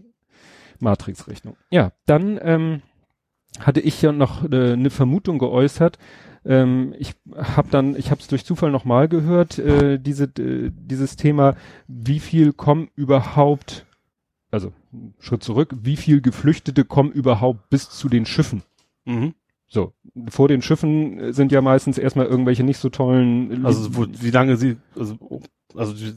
Matrix-Rechnung. 0.79 1.55
Ja, 1.69 1.91
dann 2.05 2.39
ähm, 2.41 2.81
hatte 3.59 3.79
ich 3.79 4.01
ja 4.01 4.11
noch 4.11 4.43
äh, 4.49 4.73
eine 4.73 4.89
Vermutung 4.89 5.39
geäußert. 5.39 5.97
Ähm, 6.45 6.93
ich 6.99 7.13
habe 7.35 7.69
dann, 7.71 7.95
ich 7.95 8.11
habe 8.11 8.21
es 8.21 8.27
durch 8.27 8.45
Zufall 8.45 8.71
nochmal 8.71 9.07
gehört, 9.07 9.57
äh, 9.57 9.99
diese, 9.99 10.25
äh, 10.25 10.71
dieses 10.71 11.15
Thema, 11.15 11.55
wie 11.87 12.19
viel 12.19 12.53
kommen 12.53 12.89
überhaupt, 12.95 13.85
also 14.51 14.71
Schritt 15.19 15.43
zurück, 15.43 15.75
wie 15.81 15.97
viel 15.97 16.21
Geflüchtete 16.21 16.85
kommen 16.85 17.11
überhaupt 17.11 17.69
bis 17.69 17.89
zu 17.89 18.09
den 18.09 18.25
Schiffen? 18.25 18.61
Mhm. 19.05 19.33
So, 19.67 19.93
vor 20.29 20.47
den 20.47 20.61
Schiffen 20.61 21.33
sind 21.33 21.51
ja 21.51 21.61
meistens 21.61 21.97
erstmal 21.97 22.27
irgendwelche 22.27 22.63
nicht 22.63 22.77
so 22.77 22.89
tollen. 22.89 23.65
Also 23.65 23.95
wo, 23.95 24.05
wie 24.07 24.29
lange 24.29 24.57
sie, 24.57 24.77
also, 24.95 25.17
also 25.75 25.93
die, 25.93 26.13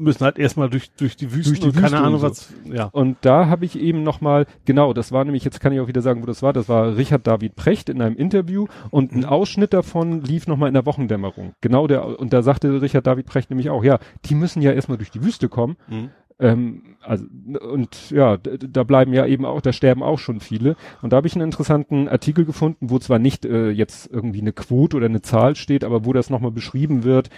müssen 0.00 0.24
halt 0.24 0.38
erstmal 0.38 0.70
durch, 0.70 0.90
durch 0.92 1.16
die 1.16 1.32
Wüste, 1.32 1.50
durch 1.50 1.60
die 1.60 1.66
Wüste 1.66 1.80
keine 1.80 2.02
Ahnung 2.02 2.20
so. 2.20 2.28
was, 2.28 2.52
ja. 2.64 2.86
Und 2.86 3.18
da 3.22 3.46
habe 3.46 3.64
ich 3.64 3.78
eben 3.78 4.02
nochmal, 4.02 4.46
genau, 4.64 4.92
das 4.92 5.12
war 5.12 5.24
nämlich, 5.24 5.44
jetzt 5.44 5.60
kann 5.60 5.72
ich 5.72 5.80
auch 5.80 5.88
wieder 5.88 6.02
sagen, 6.02 6.22
wo 6.22 6.26
das 6.26 6.42
war, 6.42 6.52
das 6.52 6.68
war 6.68 6.96
Richard 6.96 7.26
David 7.26 7.56
Precht 7.56 7.88
in 7.88 8.00
einem 8.02 8.16
Interview 8.16 8.66
und 8.90 9.12
ein 9.12 9.20
mhm. 9.20 9.26
Ausschnitt 9.26 9.72
davon 9.72 10.22
lief 10.22 10.46
nochmal 10.46 10.68
in 10.68 10.74
der 10.74 10.86
Wochendämmerung. 10.86 11.52
Genau 11.60 11.86
der, 11.86 12.18
und 12.18 12.32
da 12.32 12.42
sagte 12.42 12.82
Richard 12.82 13.06
David 13.06 13.26
Precht 13.26 13.50
nämlich 13.50 13.70
auch, 13.70 13.84
ja, 13.84 13.98
die 14.24 14.34
müssen 14.34 14.62
ja 14.62 14.72
erstmal 14.72 14.98
durch 14.98 15.10
die 15.10 15.22
Wüste 15.22 15.48
kommen. 15.48 15.76
Mhm. 15.88 16.10
Ähm, 16.40 16.96
also, 17.02 17.26
und 17.70 18.10
ja, 18.10 18.38
da 18.38 18.82
bleiben 18.82 19.12
ja 19.12 19.26
eben 19.26 19.44
auch, 19.44 19.60
da 19.60 19.72
sterben 19.72 20.02
auch 20.02 20.18
schon 20.18 20.40
viele. 20.40 20.74
Und 21.02 21.12
da 21.12 21.18
habe 21.18 21.26
ich 21.26 21.34
einen 21.34 21.44
interessanten 21.44 22.08
Artikel 22.08 22.44
gefunden, 22.44 22.88
wo 22.90 22.98
zwar 22.98 23.18
nicht 23.18 23.44
äh, 23.44 23.70
jetzt 23.70 24.10
irgendwie 24.10 24.40
eine 24.40 24.52
Quote 24.52 24.96
oder 24.96 25.06
eine 25.06 25.22
Zahl 25.22 25.54
steht, 25.54 25.84
aber 25.84 26.06
wo 26.06 26.12
das 26.12 26.30
nochmal 26.30 26.50
beschrieben 26.50 27.04
wird, 27.04 27.28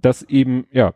dass 0.00 0.22
eben, 0.22 0.66
ja, 0.70 0.94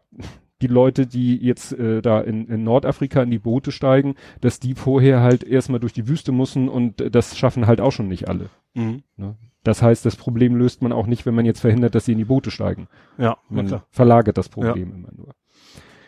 die 0.62 0.66
Leute, 0.68 1.06
die 1.06 1.36
jetzt 1.36 1.72
äh, 1.72 2.00
da 2.00 2.20
in, 2.20 2.46
in 2.48 2.64
Nordafrika 2.64 3.22
in 3.22 3.30
die 3.30 3.38
Boote 3.38 3.72
steigen, 3.72 4.14
dass 4.40 4.58
die 4.60 4.74
vorher 4.74 5.20
halt 5.20 5.44
erstmal 5.44 5.80
durch 5.80 5.92
die 5.92 6.08
Wüste 6.08 6.32
müssen 6.32 6.68
und 6.68 7.00
äh, 7.00 7.10
das 7.10 7.36
schaffen 7.36 7.66
halt 7.66 7.80
auch 7.80 7.92
schon 7.92 8.08
nicht 8.08 8.28
alle. 8.28 8.48
Mhm. 8.74 9.02
Ne? 9.16 9.36
Das 9.64 9.82
heißt, 9.82 10.06
das 10.06 10.16
Problem 10.16 10.54
löst 10.54 10.80
man 10.80 10.92
auch 10.92 11.06
nicht, 11.06 11.26
wenn 11.26 11.34
man 11.34 11.44
jetzt 11.44 11.60
verhindert, 11.60 11.94
dass 11.94 12.04
sie 12.04 12.12
in 12.12 12.18
die 12.18 12.24
Boote 12.24 12.50
steigen. 12.50 12.88
Ja, 13.18 13.36
man 13.48 13.66
klar. 13.66 13.86
verlagert 13.90 14.38
das 14.38 14.48
Problem 14.48 14.90
ja. 14.90 14.96
immer 14.96 15.12
nur. 15.14 15.34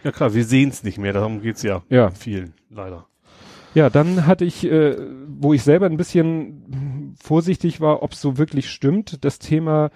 Ja 0.05 0.13
klar, 0.13 0.33
wir 0.33 0.45
sehen 0.45 0.69
es 0.69 0.85
nicht 0.85 0.99
mehr, 0.99 1.13
darum 1.13 1.43
geht's 1.43 1.63
ja, 1.63 1.83
ja. 1.91 2.11
vielen, 2.11 2.55
leider. 2.71 3.07
Ja, 3.75 3.91
dann 3.91 4.27
hatte 4.27 4.45
ich, 4.45 4.65
äh, 4.65 4.97
wo 5.27 5.53
ich 5.53 5.63
selber 5.63 5.87
ein 5.87 5.97
bisschen 5.97 7.15
vorsichtig 7.21 7.81
war, 7.81 8.03
ob 8.03 8.13
es 8.13 8.21
so 8.21 8.39
wirklich 8.39 8.71
stimmt, 8.71 9.25
das 9.25 9.39
Thema 9.39 9.91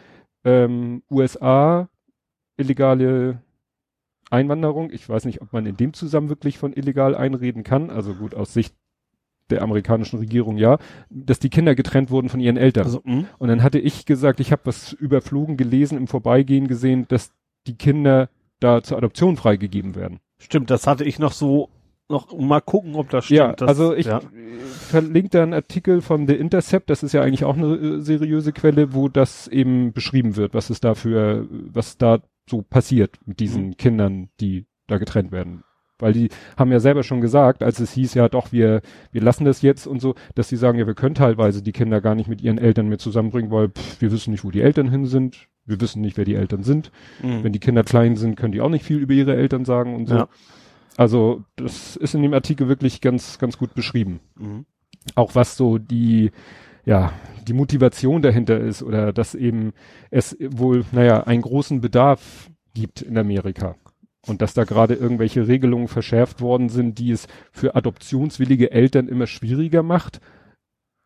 ähm, 0.44 1.02
USA, 1.10 1.88
illegale 2.56 3.42
Einwanderung. 4.32 4.90
Ich 4.90 5.08
weiß 5.08 5.24
nicht, 5.24 5.42
ob 5.42 5.52
man 5.52 5.66
in 5.66 5.76
dem 5.76 5.92
Zusammen 5.92 6.28
wirklich 6.28 6.58
von 6.58 6.72
illegal 6.72 7.14
einreden 7.14 7.64
kann. 7.64 7.90
Also 7.90 8.14
gut, 8.14 8.34
aus 8.34 8.52
Sicht 8.52 8.74
der 9.50 9.62
amerikanischen 9.62 10.18
Regierung 10.18 10.56
ja, 10.56 10.78
dass 11.10 11.38
die 11.38 11.50
Kinder 11.50 11.74
getrennt 11.74 12.10
wurden 12.10 12.28
von 12.28 12.40
ihren 12.40 12.56
Eltern. 12.56 12.84
Also, 12.84 13.02
hm? 13.04 13.26
und 13.38 13.48
dann 13.48 13.62
hatte 13.62 13.78
ich 13.78 14.06
gesagt, 14.06 14.40
ich 14.40 14.50
habe 14.50 14.62
was 14.64 14.92
überflogen 14.92 15.56
gelesen, 15.56 15.98
im 15.98 16.06
Vorbeigehen 16.06 16.68
gesehen, 16.68 17.06
dass 17.08 17.32
die 17.66 17.76
Kinder 17.76 18.28
da 18.60 18.82
zur 18.82 18.96
Adoption 18.96 19.36
freigegeben 19.36 19.94
werden. 19.94 20.20
Stimmt, 20.38 20.70
das 20.70 20.86
hatte 20.86 21.04
ich 21.04 21.18
noch 21.18 21.32
so 21.32 21.68
noch 22.08 22.36
mal 22.36 22.60
gucken, 22.60 22.94
ob 22.94 23.10
das 23.10 23.24
stimmt. 23.24 23.38
Ja, 23.38 23.52
das, 23.52 23.68
also 23.68 23.94
ich 23.94 24.06
ja. 24.06 24.20
verlinke 24.88 25.30
da 25.30 25.42
einen 25.42 25.54
Artikel 25.54 26.02
von 26.02 26.26
The 26.26 26.34
Intercept, 26.34 26.90
das 26.90 27.02
ist 27.02 27.12
ja 27.12 27.22
eigentlich 27.22 27.44
auch 27.44 27.56
eine 27.56 27.74
äh, 27.74 28.00
seriöse 28.00 28.52
Quelle, 28.52 28.92
wo 28.92 29.08
das 29.08 29.48
eben 29.48 29.92
beschrieben 29.92 30.36
wird, 30.36 30.52
was 30.52 30.70
es 30.70 30.80
da 30.80 30.94
für, 30.94 31.46
was 31.50 31.96
da 31.96 32.20
so 32.48 32.62
passiert 32.62 33.18
mit 33.24 33.40
diesen 33.40 33.68
mhm. 33.68 33.76
Kindern, 33.76 34.28
die 34.40 34.66
da 34.86 34.98
getrennt 34.98 35.32
werden. 35.32 35.64
Weil 35.98 36.12
die 36.12 36.30
haben 36.56 36.72
ja 36.72 36.80
selber 36.80 37.04
schon 37.04 37.20
gesagt, 37.20 37.62
als 37.62 37.78
es 37.78 37.92
hieß, 37.92 38.14
ja 38.14 38.28
doch, 38.28 38.50
wir, 38.50 38.82
wir 39.12 39.22
lassen 39.22 39.44
das 39.44 39.62
jetzt 39.62 39.86
und 39.86 40.00
so, 40.00 40.16
dass 40.34 40.48
sie 40.48 40.56
sagen, 40.56 40.78
ja, 40.78 40.86
wir 40.86 40.94
können 40.94 41.14
teilweise 41.14 41.62
die 41.62 41.70
Kinder 41.70 42.00
gar 42.00 42.16
nicht 42.16 42.28
mit 42.28 42.40
ihren 42.42 42.58
Eltern 42.58 42.88
mehr 42.88 42.98
zusammenbringen, 42.98 43.52
weil 43.52 43.68
pff, 43.68 44.00
wir 44.00 44.10
wissen 44.10 44.32
nicht, 44.32 44.44
wo 44.44 44.50
die 44.50 44.62
Eltern 44.62 44.90
hin 44.90 45.06
sind, 45.06 45.48
wir 45.64 45.80
wissen 45.80 46.02
nicht, 46.02 46.16
wer 46.16 46.24
die 46.24 46.34
Eltern 46.34 46.64
sind. 46.64 46.90
Mhm. 47.22 47.44
Wenn 47.44 47.52
die 47.52 47.60
Kinder 47.60 47.84
klein 47.84 48.16
sind, 48.16 48.36
können 48.36 48.50
die 48.50 48.60
auch 48.60 48.68
nicht 48.68 48.84
viel 48.84 48.98
über 48.98 49.14
ihre 49.14 49.36
Eltern 49.36 49.64
sagen 49.64 49.94
und 49.94 50.08
so. 50.08 50.16
Ja. 50.16 50.28
Also 50.96 51.44
das 51.56 51.96
ist 51.96 52.14
in 52.14 52.22
dem 52.22 52.34
Artikel 52.34 52.68
wirklich 52.68 53.00
ganz, 53.00 53.38
ganz 53.38 53.56
gut 53.56 53.74
beschrieben. 53.74 54.20
Mhm. 54.36 54.66
Auch 55.14 55.34
was 55.34 55.56
so 55.56 55.78
die, 55.78 56.32
ja, 56.84 57.12
die 57.46 57.52
Motivation 57.52 58.22
dahinter 58.22 58.60
ist 58.60 58.82
oder 58.82 59.12
dass 59.12 59.34
eben 59.34 59.72
es 60.10 60.36
wohl, 60.40 60.84
naja, 60.92 61.24
einen 61.24 61.42
großen 61.42 61.80
Bedarf 61.80 62.50
gibt 62.74 63.02
in 63.02 63.18
Amerika. 63.18 63.76
Und 64.26 64.40
dass 64.40 64.54
da 64.54 64.62
gerade 64.62 64.94
irgendwelche 64.94 65.48
Regelungen 65.48 65.88
verschärft 65.88 66.40
worden 66.40 66.68
sind, 66.68 66.98
die 66.98 67.10
es 67.10 67.26
für 67.50 67.74
adoptionswillige 67.74 68.70
Eltern 68.70 69.08
immer 69.08 69.26
schwieriger 69.26 69.82
macht, 69.82 70.20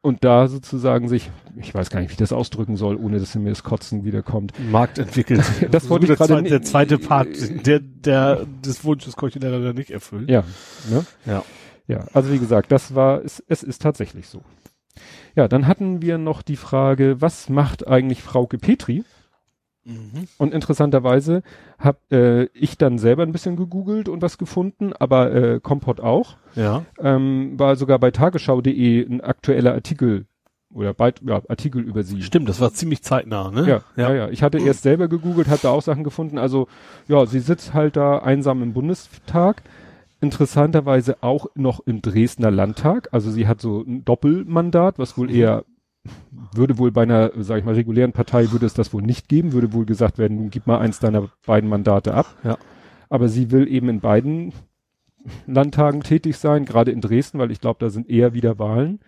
und 0.06 0.23
da 0.23 0.47
sozusagen 0.47 1.09
sich, 1.09 1.33
ich 1.56 1.75
weiß 1.75 1.90
gar 1.90 1.99
nicht, 1.99 2.11
wie 2.11 2.12
ich 2.12 2.18
das 2.18 2.33
ausdrücken 2.33 2.76
soll, 2.76 2.95
ohne 2.95 3.18
dass 3.18 3.35
mir 3.35 3.49
das 3.49 3.64
Kotzen 3.64 4.04
wieder 4.04 4.23
kommt. 4.23 4.52
Markt 4.71 5.00
entwickelt. 5.00 5.42
das 5.73 5.90
wollte 5.90 6.06
ich 6.06 6.16
gerade 6.16 6.45
Der 6.45 6.62
zweite 6.62 6.97
Part, 6.97 7.66
der, 7.66 7.80
der, 7.80 8.47
des 8.64 8.85
Wunsches 8.85 9.16
konnte 9.16 9.38
ich 9.38 9.45
leider 9.45 9.73
nicht 9.73 9.90
erfüllen. 9.90 10.28
Ja, 10.28 10.45
ne? 10.88 11.04
Ja. 11.25 11.42
Ja, 11.88 12.04
also 12.12 12.33
wie 12.33 12.38
gesagt, 12.38 12.71
das 12.71 12.95
war, 12.95 13.25
es, 13.25 13.42
es 13.49 13.64
ist 13.64 13.83
tatsächlich 13.83 14.28
so. 14.28 14.42
Ja, 15.37 15.49
dann 15.49 15.66
hatten 15.66 16.00
wir 16.00 16.16
noch 16.16 16.43
die 16.43 16.57
Frage, 16.57 17.21
was 17.21 17.50
macht 17.50 17.87
eigentlich 17.87 18.23
Frauke 18.23 18.57
Petri? 18.57 19.05
Mhm. 19.85 20.26
Und 20.38 20.52
interessanterweise 20.52 21.43
habe 21.78 21.99
äh, 22.11 22.59
ich 22.59 22.78
dann 22.78 22.99
selber 22.99 23.23
ein 23.23 23.33
bisschen 23.33 23.55
gegoogelt 23.55 24.09
und 24.09 24.23
was 24.23 24.38
gefunden, 24.38 24.93
aber 24.95 25.33
äh, 25.33 25.61
Kompott 25.61 26.00
auch. 26.00 26.37
Ja. 26.55 26.85
Ähm, 26.99 27.52
war 27.59 27.76
sogar 27.76 27.99
bei 27.99 28.11
tagesschau.de 28.11 29.07
ein 29.07 29.21
aktueller 29.21 29.75
Artikel 29.75 30.25
oder 30.75 30.93
bald, 30.93 31.21
ja, 31.25 31.40
Artikel 31.49 31.83
über 31.83 32.02
sie. 32.02 32.23
Stimmt, 32.23 32.49
das 32.49 32.61
war 32.61 32.73
ziemlich 32.73 33.02
zeitnah, 33.02 33.50
ne? 33.50 33.66
Ja, 33.66 33.81
ja, 33.97 34.09
ja. 34.09 34.14
ja. 34.14 34.28
Ich 34.31 34.43
hatte 34.43 34.59
erst 34.59 34.83
selber 34.83 35.07
gegoogelt, 35.07 35.49
hatte 35.49 35.71
auch 35.71 35.83
Sachen 35.83 36.02
gefunden. 36.02 36.38
Also 36.38 36.66
ja, 37.09 37.25
sie 37.26 37.40
sitzt 37.40 37.75
halt 37.75 37.97
da 37.97 38.19
einsam 38.19 38.62
im 38.62 38.73
Bundestag. 38.73 39.62
Interessanterweise 40.21 41.23
auch 41.23 41.47
noch 41.55 41.81
im 41.81 42.01
Dresdner 42.03 42.51
Landtag. 42.51 43.09
Also 43.13 43.31
sie 43.31 43.47
hat 43.47 43.61
so 43.61 43.83
ein 43.83 44.05
Doppelmandat, 44.05 44.99
was 44.99 45.19
wohl 45.19 45.31
eher 45.31 45.65
würde 46.55 46.79
wohl 46.79 46.93
bei 46.93 47.03
einer, 47.03 47.33
sag 47.37 47.59
ich 47.59 47.65
mal, 47.65 47.75
regulären 47.75 48.13
Partei 48.13 48.53
würde 48.53 48.67
es 48.67 48.75
das 48.75 48.93
wohl 48.93 49.03
nicht 49.03 49.29
geben, 49.29 49.53
würde 49.53 49.73
wohl 49.73 49.85
gesagt 49.85 50.19
werden, 50.19 50.37
nun 50.37 50.51
gib 50.51 50.67
mal 50.67 50.79
eins 50.79 51.01
deiner 51.01 51.29
beiden 51.45 51.69
Mandate 51.69 52.15
ab. 52.15 52.27
Ja. 52.45 52.59
Aber 53.09 53.29
sie 53.29 53.51
will 53.51 53.69
eben 53.69 53.89
in 53.89 54.01
beiden 54.01 54.53
Landtagen 55.47 56.03
tätig 56.03 56.39
sein, 56.39 56.65
gerade 56.65 56.91
in 56.91 57.01
Dresden, 57.01 57.39
weil 57.39 57.51
ich 57.51 57.61
glaube, 57.61 57.79
da 57.81 57.91
sind 57.91 58.09
eher 58.09 58.35
wieder 58.35 58.59
Wahlen. 58.59 59.01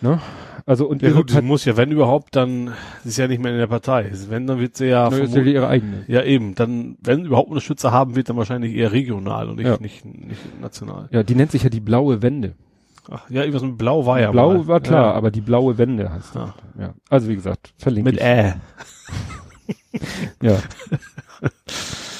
Ne? 0.00 0.20
Also 0.66 0.86
und 0.86 1.00
ja, 1.00 1.12
gut, 1.12 1.30
sie 1.30 1.42
muss 1.42 1.64
ja, 1.64 1.76
wenn 1.76 1.92
überhaupt, 1.92 2.34
dann 2.34 2.72
sie 3.04 3.10
ist 3.10 3.16
ja 3.18 3.28
nicht 3.28 3.40
mehr 3.40 3.52
in 3.52 3.58
der 3.58 3.68
Partei. 3.68 4.10
Wenn 4.28 4.48
dann 4.48 4.58
wird 4.58 4.76
sie 4.76 4.86
ja, 4.86 5.08
ne, 5.08 5.18
ist 5.18 5.34
ja 5.34 5.42
ihre 5.42 5.68
eigene. 5.68 6.04
Ja 6.08 6.24
eben, 6.24 6.56
dann 6.56 6.96
wenn 7.02 7.24
überhaupt 7.24 7.50
Unterstützer 7.50 7.92
haben 7.92 8.16
wird, 8.16 8.28
dann 8.28 8.36
wahrscheinlich 8.36 8.74
eher 8.74 8.90
regional 8.90 9.48
und 9.48 9.56
nicht, 9.56 9.66
ja. 9.66 9.76
nicht, 9.78 10.04
nicht 10.04 10.60
national. 10.60 11.08
Ja, 11.12 11.22
die 11.22 11.36
nennt 11.36 11.52
sich 11.52 11.62
ja 11.62 11.70
die 11.70 11.80
blaue 11.80 12.20
Wende. 12.20 12.54
Ach, 13.08 13.30
ja, 13.30 13.42
irgendwas 13.42 13.62
mit 13.62 13.78
Blau 13.78 14.06
war 14.06 14.20
ja 14.20 14.32
Blau 14.32 14.54
mal. 14.54 14.66
war 14.66 14.80
klar, 14.80 15.06
ja. 15.06 15.12
aber 15.12 15.30
die 15.30 15.40
blaue 15.40 15.78
Wende 15.78 16.12
heißt 16.12 16.34
ja. 16.34 16.54
ja. 16.78 16.94
Also 17.08 17.28
wie 17.28 17.36
gesagt, 17.36 17.72
verlinke 17.78 18.10
Mit 18.10 18.20
Ä. 18.20 18.54
ja. 20.42 20.58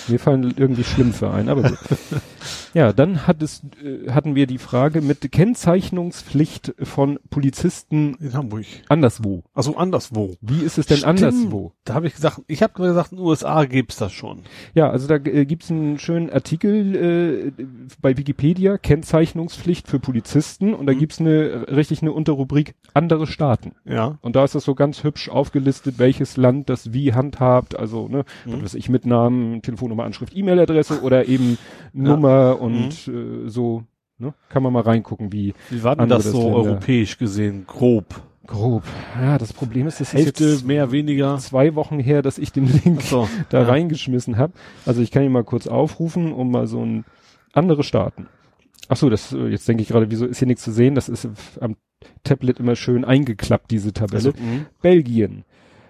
Mir 0.07 0.21
fallen 0.21 0.55
irgendwie 0.57 0.85
Schlümpfe 0.85 1.31
ein, 1.33 1.49
aber 1.49 1.63
gut. 1.63 1.79
Ja, 2.77 2.93
dann 2.93 3.27
hat 3.27 3.43
es, 3.43 3.63
äh, 3.83 4.11
hatten 4.11 4.35
wir 4.35 4.47
die 4.47 4.59
Frage 4.59 5.01
mit 5.01 5.33
Kennzeichnungspflicht 5.33 6.75
von 6.83 7.19
Polizisten 7.31 8.19
in 8.21 8.35
Hamburg. 8.35 8.67
Anderswo. 8.91 9.45
Also 9.55 9.79
anderswo. 9.79 10.35
Wie 10.43 10.61
ist 10.61 10.77
es 10.77 10.85
denn 10.85 10.99
Stimmt. 10.99 11.23
anderswo? 11.23 11.73
Da 11.85 11.95
habe 11.95 12.07
ich 12.07 12.15
gesagt, 12.15 12.43
ich 12.49 12.63
habe 12.63 12.75
gesagt, 12.75 13.13
in 13.13 13.17
den 13.17 13.25
USA 13.25 13.65
gibt's 13.65 13.97
das 13.97 14.13
schon. 14.13 14.43
Ja, 14.75 14.91
also 14.91 15.09
da 15.09 15.15
äh, 15.15 15.47
gibt's 15.47 15.71
einen 15.71 15.99
schönen 15.99 16.29
Artikel 16.29 17.55
äh, 17.57 17.65
bei 18.03 18.19
Wikipedia, 18.19 18.77
Kennzeichnungspflicht 18.77 19.89
für 19.89 19.99
Polizisten 19.99 20.75
und 20.75 20.85
da 20.85 20.93
mhm. 20.93 20.99
gibt's 20.99 21.19
eine 21.19 21.69
richtig 21.75 22.03
eine 22.03 22.13
Unterrubrik 22.13 22.75
andere 22.93 23.27
Staaten. 23.27 23.73
Ja. 23.87 24.19
Und 24.21 24.37
da 24.37 24.45
ist 24.45 24.55
das 24.55 24.65
so 24.65 24.75
ganz 24.75 25.03
hübsch 25.03 25.31
aufgelistet, 25.31 25.99
welches 25.99 26.37
Land 26.37 26.69
das 26.69 26.93
wie 26.93 27.15
handhabt, 27.15 27.79
also 27.79 28.07
ne, 28.09 28.27
mhm. 28.45 28.63
was 28.63 28.75
ich 28.75 28.91
mit 28.91 29.07
Namen, 29.07 29.63
Telefonnummer, 29.63 30.05
Anschrift, 30.05 30.37
E-Mail-Adresse 30.37 31.01
oder 31.01 31.27
eben 31.27 31.57
Nummer 31.95 32.66
und 32.75 33.07
mhm. 33.07 33.47
äh, 33.47 33.51
so, 33.51 33.85
ne? 34.19 34.35
Kann 34.49 34.63
man 34.63 34.73
mal 34.73 34.83
reingucken, 34.83 35.33
wie. 35.33 35.55
Wie 35.71 35.83
war 35.83 35.97
denn 35.97 36.09
das 36.09 36.25
so 36.25 36.43
Länder. 36.43 36.57
europäisch 36.57 37.19
gesehen, 37.19 37.65
grob? 37.67 38.23
Grob. 38.47 38.85
Ja, 39.21 39.39
das 39.39 39.53
Problem 39.53 39.87
ist, 39.89 40.01
dass 40.01 40.13
Hälfte, 40.13 40.45
ist 40.45 40.53
jetzt 40.53 40.67
mehr, 40.67 40.93
weniger. 40.93 41.37
Zwei 41.39 41.75
Wochen 41.75 41.99
her, 41.99 42.23
dass 42.23 42.39
ich 42.39 42.53
den 42.53 42.67
Link 42.85 43.03
so, 43.03 43.29
da 43.49 43.63
ja. 43.63 43.69
reingeschmissen 43.69 44.37
habe. 44.37 44.53
Also 44.85 45.03
ich 45.03 45.11
kann 45.11 45.25
ihn 45.25 45.33
mal 45.33 45.45
kurz 45.45 45.67
aufrufen, 45.67 46.33
um 46.33 46.51
mal 46.51 46.67
so 46.67 46.85
ein 46.85 47.05
andere 47.53 47.83
Staaten. 47.83 48.29
Ach 48.89 48.97
so, 48.97 49.11
das 49.11 49.33
äh, 49.33 49.49
jetzt 49.49 49.67
denke 49.67 49.83
ich 49.83 49.89
gerade, 49.89 50.11
wieso 50.11 50.27
ist 50.27 50.39
hier 50.39 50.47
nichts 50.47 50.63
zu 50.63 50.71
sehen? 50.71 50.95
Das 50.95 51.09
ist 51.09 51.29
am 51.61 51.77
Tablet 52.23 52.61
immer 52.61 52.77
schön 52.77 53.05
eingeklappt 53.05 53.71
diese 53.71 53.93
Tabelle. 53.93 54.17
Also, 54.17 54.33
Belgien. 54.81 55.45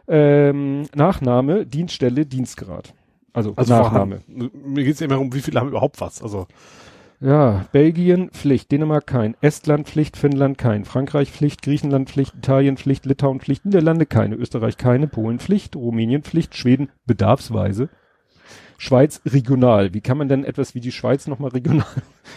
Ähm, 0.09 0.85
Nachname, 0.95 1.67
Dienststelle, 1.67 2.27
Dienstgrad. 2.27 2.95
Also, 3.37 3.53
also 3.55 3.75
Nachname. 3.75 4.23
Haben, 4.27 4.51
mir 4.65 4.85
geht 4.85 4.95
es 4.95 5.01
immer 5.03 5.21
um, 5.21 5.33
wie 5.35 5.43
viele 5.43 5.61
haben 5.61 5.69
überhaupt 5.69 6.01
was. 6.01 6.23
Also 6.23 6.47
ja, 7.21 7.67
Belgien 7.71 8.31
Pflicht, 8.31 8.71
Dänemark 8.73 9.07
kein, 9.07 9.37
Estland 9.43 9.87
Pflicht, 9.87 10.17
Finnland 10.17 10.57
kein, 10.57 10.87
Frankreich 10.87 11.31
Pflicht, 11.31 11.63
Griechenland 11.63 12.09
Pflicht, 12.09 12.35
Italien 12.35 12.79
Pflicht, 12.79 13.05
Litauen 13.05 13.41
Pflicht, 13.41 13.67
Niederlande 13.67 14.07
keine, 14.07 14.37
Österreich 14.37 14.79
keine, 14.79 15.07
Polen 15.07 15.39
Pflicht, 15.39 15.77
Rumänien 15.77 16.23
Pflicht, 16.23 16.57
Schweden 16.57 16.89
bedarfsweise. 17.07 17.91
Schweiz 18.79 19.21
regional. 19.27 19.93
Wie 19.95 20.03
kann 20.03 20.19
man 20.19 20.29
denn 20.29 20.45
etwas 20.45 20.75
wie 20.75 20.81
die 20.81 20.93
Schweiz 20.93 21.27
nochmal 21.27 21.51
regional? 21.51 21.87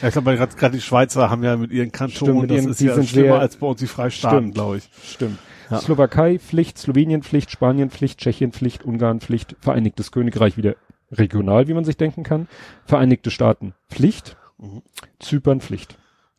Ja, 0.02 0.08
ich 0.08 0.14
glaube, 0.14 0.36
gerade 0.38 0.76
die 0.76 0.82
Schweizer 0.82 1.30
haben 1.30 1.44
ja 1.44 1.58
mit 1.58 1.72
ihren 1.72 1.92
Kantonen, 1.92 2.48
das 2.48 2.66
ist 2.66 2.82
ja 2.82 2.94
schlimmer 3.04 3.28
sehr, 3.28 3.40
als 3.40 3.58
bei 3.58 3.68
uns 3.68 3.80
die 3.80 3.88
Freistaaten, 3.88 4.54
glaube 4.54 4.78
ich. 4.78 4.90
Stimmt. 5.04 5.40
Ja. 5.70 5.80
Slowakei 5.80 6.40
Pflicht, 6.40 6.78
Slowenien 6.78 7.24
Pflicht, 7.24 7.52
Spanien 7.52 7.90
Pflicht, 7.90 8.20
Tschechien 8.20 8.54
Pflicht, 8.54 8.86
Ungarn 8.86 9.20
Pflicht, 9.20 9.56
Vereinigtes 9.60 10.12
Königreich 10.12 10.58
wieder 10.58 10.76
regional, 11.12 11.68
wie 11.68 11.74
man 11.74 11.86
sich 11.86 11.98
denken 11.98 12.24
kann. 12.24 12.48
Vereinigte 12.86 13.32
Staaten 13.32 13.74
Pflicht, 13.90 14.38
mhm. 14.58 14.82
Zypern 15.20 15.62
Pflicht. 15.62 15.98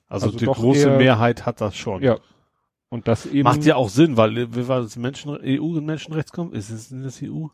Also, 0.09 0.27
also 0.27 0.39
die 0.39 0.47
große 0.47 0.91
eher, 0.91 0.99
Mehrheit 0.99 1.47
hat 1.47 1.61
das 1.61 1.77
schon. 1.77 2.03
Ja. 2.03 2.19
Und 2.89 3.07
das 3.07 3.27
eben. 3.27 3.45
Macht 3.45 3.65
ja 3.65 3.77
auch 3.77 3.89
Sinn, 3.89 4.17
weil, 4.17 4.55
wie 4.55 4.69
war 4.69 4.83
das 4.83 4.97
Menschen, 4.97 5.39
EU 5.43 5.77
und 5.77 5.87
Menschenrechtskommission? 5.87 6.59
Ist 6.59 6.71
es 6.71 6.91
in 6.91 7.05
das 7.05 7.21
EU? 7.23 7.47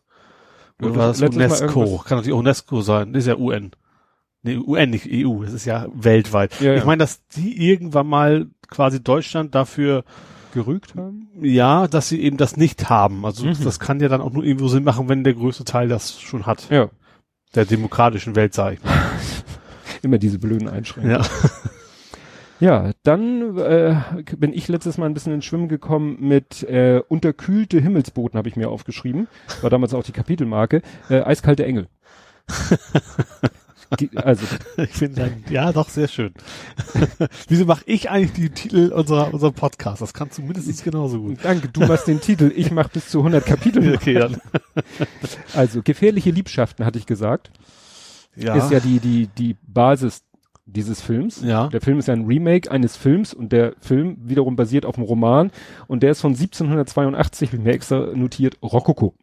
Oder 0.81 0.97
war 0.97 1.09
das 1.09 1.21
UNESCO? 1.21 2.03
Kann 2.07 2.19
natürlich 2.19 2.39
UNESCO 2.39 2.81
sein. 2.81 3.13
Das 3.13 3.25
ist 3.25 3.29
ja 3.29 3.37
UN. 3.37 3.73
Nee, 4.43 4.57
UN, 4.57 4.91
nicht 4.91 5.09
EU. 5.11 5.43
Das 5.43 5.53
ist 5.53 5.65
ja 5.65 5.87
weltweit. 5.93 6.59
Ja, 6.61 6.73
ja. 6.73 6.79
Ich 6.79 6.85
meine, 6.85 7.01
dass 7.01 7.27
die 7.29 7.69
irgendwann 7.69 8.07
mal 8.07 8.47
quasi 8.69 9.03
Deutschland 9.03 9.55
dafür 9.55 10.05
gerügt 10.55 10.95
haben? 10.95 11.29
Ja, 11.43 11.87
dass 11.87 12.09
sie 12.09 12.23
eben 12.23 12.39
das 12.39 12.57
nicht 12.57 12.89
haben. 12.89 13.27
Also 13.27 13.45
mhm. 13.45 13.57
das 13.63 13.79
kann 13.79 14.01
ja 14.01 14.09
dann 14.09 14.23
auch 14.23 14.33
nur 14.33 14.43
irgendwo 14.43 14.69
Sinn 14.69 14.85
machen, 14.85 15.09
wenn 15.09 15.23
der 15.23 15.35
größte 15.35 15.65
Teil 15.65 15.89
das 15.89 16.19
schon 16.19 16.47
hat. 16.47 16.71
Ja 16.71 16.89
der 17.57 17.65
demokratischen 17.65 18.37
Welt, 18.37 18.55
sag 18.55 18.75
ich 18.75 18.85
mal. 18.85 18.93
Immer 20.03 20.19
diese 20.19 20.39
blöden 20.39 20.69
Einschränkungen. 20.69 21.21
Ja. 21.21 21.27
Ja, 22.59 22.93
dann 23.03 23.59
äh, 23.59 23.97
bin 24.39 24.55
ich 24.55 24.67
letztes 24.69 24.97
Mal 24.97 25.05
ein 25.05 25.13
bisschen 25.13 25.35
ins 25.35 25.45
Schwimmen 25.45 25.69
gekommen 25.69 26.17
mit 26.21 26.63
äh, 26.63 27.03
unterkühlte 27.07 27.79
Himmelsboten, 27.81 28.39
habe 28.39 28.49
ich 28.49 28.57
mir 28.57 28.71
aufgeschrieben. 28.71 29.29
War 29.61 29.69
damals 29.69 29.93
auch 29.93 30.05
die 30.05 30.13
Kapitelmarke. 30.13 30.81
Äh, 31.11 31.21
eiskalte 31.21 31.67
Engel. 31.67 31.89
also 34.17 34.47
ich 34.77 34.91
finde 34.91 35.33
ja 35.51 35.73
doch 35.73 35.89
sehr 35.89 36.09
schön. 36.09 36.33
Wieso 37.49 37.65
mache 37.65 37.85
ich 37.87 38.11
eigentlich 38.11 38.33
die 38.33 38.51
Titel 38.51 38.93
unserer 38.93 39.33
unserer 39.33 39.53
Podcast? 39.53 40.03
Das 40.03 40.15
kannst 40.15 40.39
du 40.39 40.43
mindestens 40.43 40.83
genauso 40.83 41.21
gut. 41.21 41.39
Danke, 41.43 41.69
du 41.69 41.81
machst 41.81 42.07
den 42.07 42.21
Titel, 42.21 42.53
ich 42.55 42.71
mache 42.71 42.91
bis 42.93 43.09
zu 43.09 43.19
100 43.19 43.45
Kapitel. 43.45 43.95
okay, 43.95 44.15
dann. 44.15 44.41
Also 45.55 45.83
gefährliche 45.83 46.31
Liebschaften 46.31 46.85
hatte 46.85 46.99
ich 46.99 47.07
gesagt. 47.07 47.51
Ja. 48.35 48.55
Ist 48.55 48.71
ja 48.71 48.81
die 48.81 49.01
die 49.01 49.29
die 49.29 49.57
Basis 49.67 50.23
dieses 50.67 51.01
Films. 51.01 51.41
Ja. 51.43 51.69
Der 51.69 51.81
Film 51.81 51.99
ist 51.99 52.09
ja 52.09 52.15
ein 52.15 52.27
Remake 52.27 52.71
eines 52.71 52.97
Films 52.97 53.33
und 53.33 53.53
der 53.53 53.75
Film 53.81 54.17
wiederum 54.21 54.57
basiert 54.57 54.85
auf 54.85 54.97
einem 54.97 55.07
Roman 55.07 55.53
und 55.87 56.03
der 56.03 56.11
ist 56.11 56.21
von 56.21 56.33
1782, 56.33 57.53
wie 57.53 57.59
mir 57.59 57.73
extra 57.73 58.07
notiert, 58.15 58.59
Rokoko. 58.63 59.15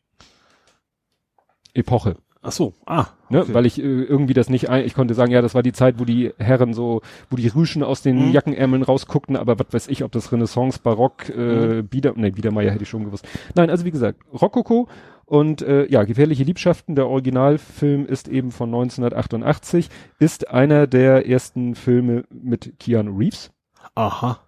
Epoche. 1.73 2.17
Ach 2.41 2.51
so, 2.51 2.73
ah. 2.85 3.07
Ne, 3.33 3.41
okay. 3.41 3.53
Weil 3.53 3.65
ich 3.65 3.79
äh, 3.79 3.83
irgendwie 3.83 4.33
das 4.33 4.49
nicht 4.49 4.69
ein, 4.69 4.85
ich 4.85 4.93
konnte 4.93 5.13
sagen, 5.13 5.31
ja, 5.31 5.41
das 5.41 5.55
war 5.55 5.63
die 5.63 5.73
Zeit, 5.73 5.99
wo 5.99 6.05
die 6.05 6.31
Herren 6.37 6.73
so, 6.73 7.01
wo 7.29 7.35
die 7.35 7.47
Rüschen 7.47 7.83
aus 7.83 8.01
den 8.01 8.27
mhm. 8.27 8.31
Jackenärmeln 8.31 8.83
rausguckten, 8.83 9.35
aber 9.35 9.57
was 9.57 9.67
weiß 9.71 9.87
ich, 9.87 10.03
ob 10.03 10.11
das 10.11 10.31
Renaissance, 10.31 10.79
Barock, 10.81 11.29
äh, 11.29 11.81
mhm. 11.81 11.87
Bieder, 11.87 12.13
nee, 12.15 12.31
Biedermeier 12.31 12.71
hätte 12.71 12.83
ich 12.83 12.89
schon 12.89 13.05
gewusst. 13.05 13.27
Nein, 13.55 13.69
also 13.69 13.85
wie 13.85 13.91
gesagt, 13.91 14.19
Rokoko 14.31 14.87
und 15.25 15.61
äh, 15.63 15.87
ja, 15.89 16.03
Gefährliche 16.03 16.43
Liebschaften, 16.43 16.95
der 16.95 17.07
Originalfilm 17.07 18.05
ist 18.05 18.27
eben 18.27 18.51
von 18.51 18.69
1988, 18.69 19.89
ist 20.19 20.49
einer 20.49 20.85
der 20.85 21.27
ersten 21.27 21.73
Filme 21.73 22.25
mit 22.29 22.79
Keanu 22.79 23.17
Reeves. 23.17 23.51
Aha. 23.95 24.42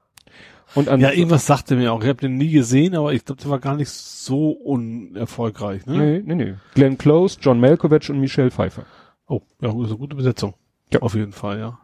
Und 0.74 0.90
an 0.90 1.00
ja, 1.00 1.12
irgendwas 1.12 1.46
sagte 1.46 1.76
mir 1.76 1.94
auch. 1.94 2.02
Ich 2.02 2.10
habe 2.10 2.20
den 2.20 2.38
nie 2.38 2.52
gesehen, 2.52 2.96
aber 2.96 3.14
ich 3.14 3.24
glaube, 3.24 3.42
der 3.42 3.52
war 3.52 3.60
gar 3.60 3.76
nicht 3.76 3.90
so 3.90 4.50
unerfolgreich. 4.50 5.86
Ne? 5.86 5.98
Nee, 5.98 6.24
nee, 6.26 6.36
nee. 6.36 6.54
Glenn 6.74 6.98
Close, 6.98 7.38
John 7.40 7.60
Malkovich 7.60 8.10
und 8.10 8.20
Michelle 8.20 8.52
Pfeiffer. 8.52 8.84
Oh, 9.28 9.42
ja, 9.62 9.70
ist 9.70 9.76
eine 9.76 9.98
gute 9.98 10.16
Besetzung. 10.16 10.54
Ja. 10.92 11.02
Auf 11.02 11.16
jeden 11.16 11.32
Fall, 11.32 11.60
ja. 11.60 11.80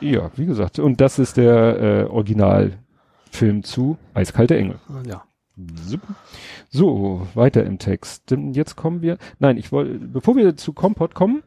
Ja, 0.00 0.30
wie 0.36 0.46
gesagt. 0.46 0.78
Und 0.78 1.00
das 1.00 1.18
ist 1.18 1.36
der 1.36 1.80
äh, 1.80 2.04
Originalfilm 2.04 3.62
zu 3.62 3.98
Eiskalte 4.14 4.56
Engel. 4.56 4.78
Ah, 4.88 5.02
ja. 5.06 5.24
So, 6.70 7.26
weiter 7.34 7.64
im 7.64 7.78
Text. 7.78 8.32
Jetzt 8.52 8.76
kommen 8.76 9.02
wir. 9.02 9.18
Nein, 9.38 9.56
ich 9.56 9.72
wollte, 9.72 9.98
bevor 9.98 10.36
wir 10.36 10.56
zu 10.56 10.72
Kompott 10.72 11.14
kommen, 11.14 11.42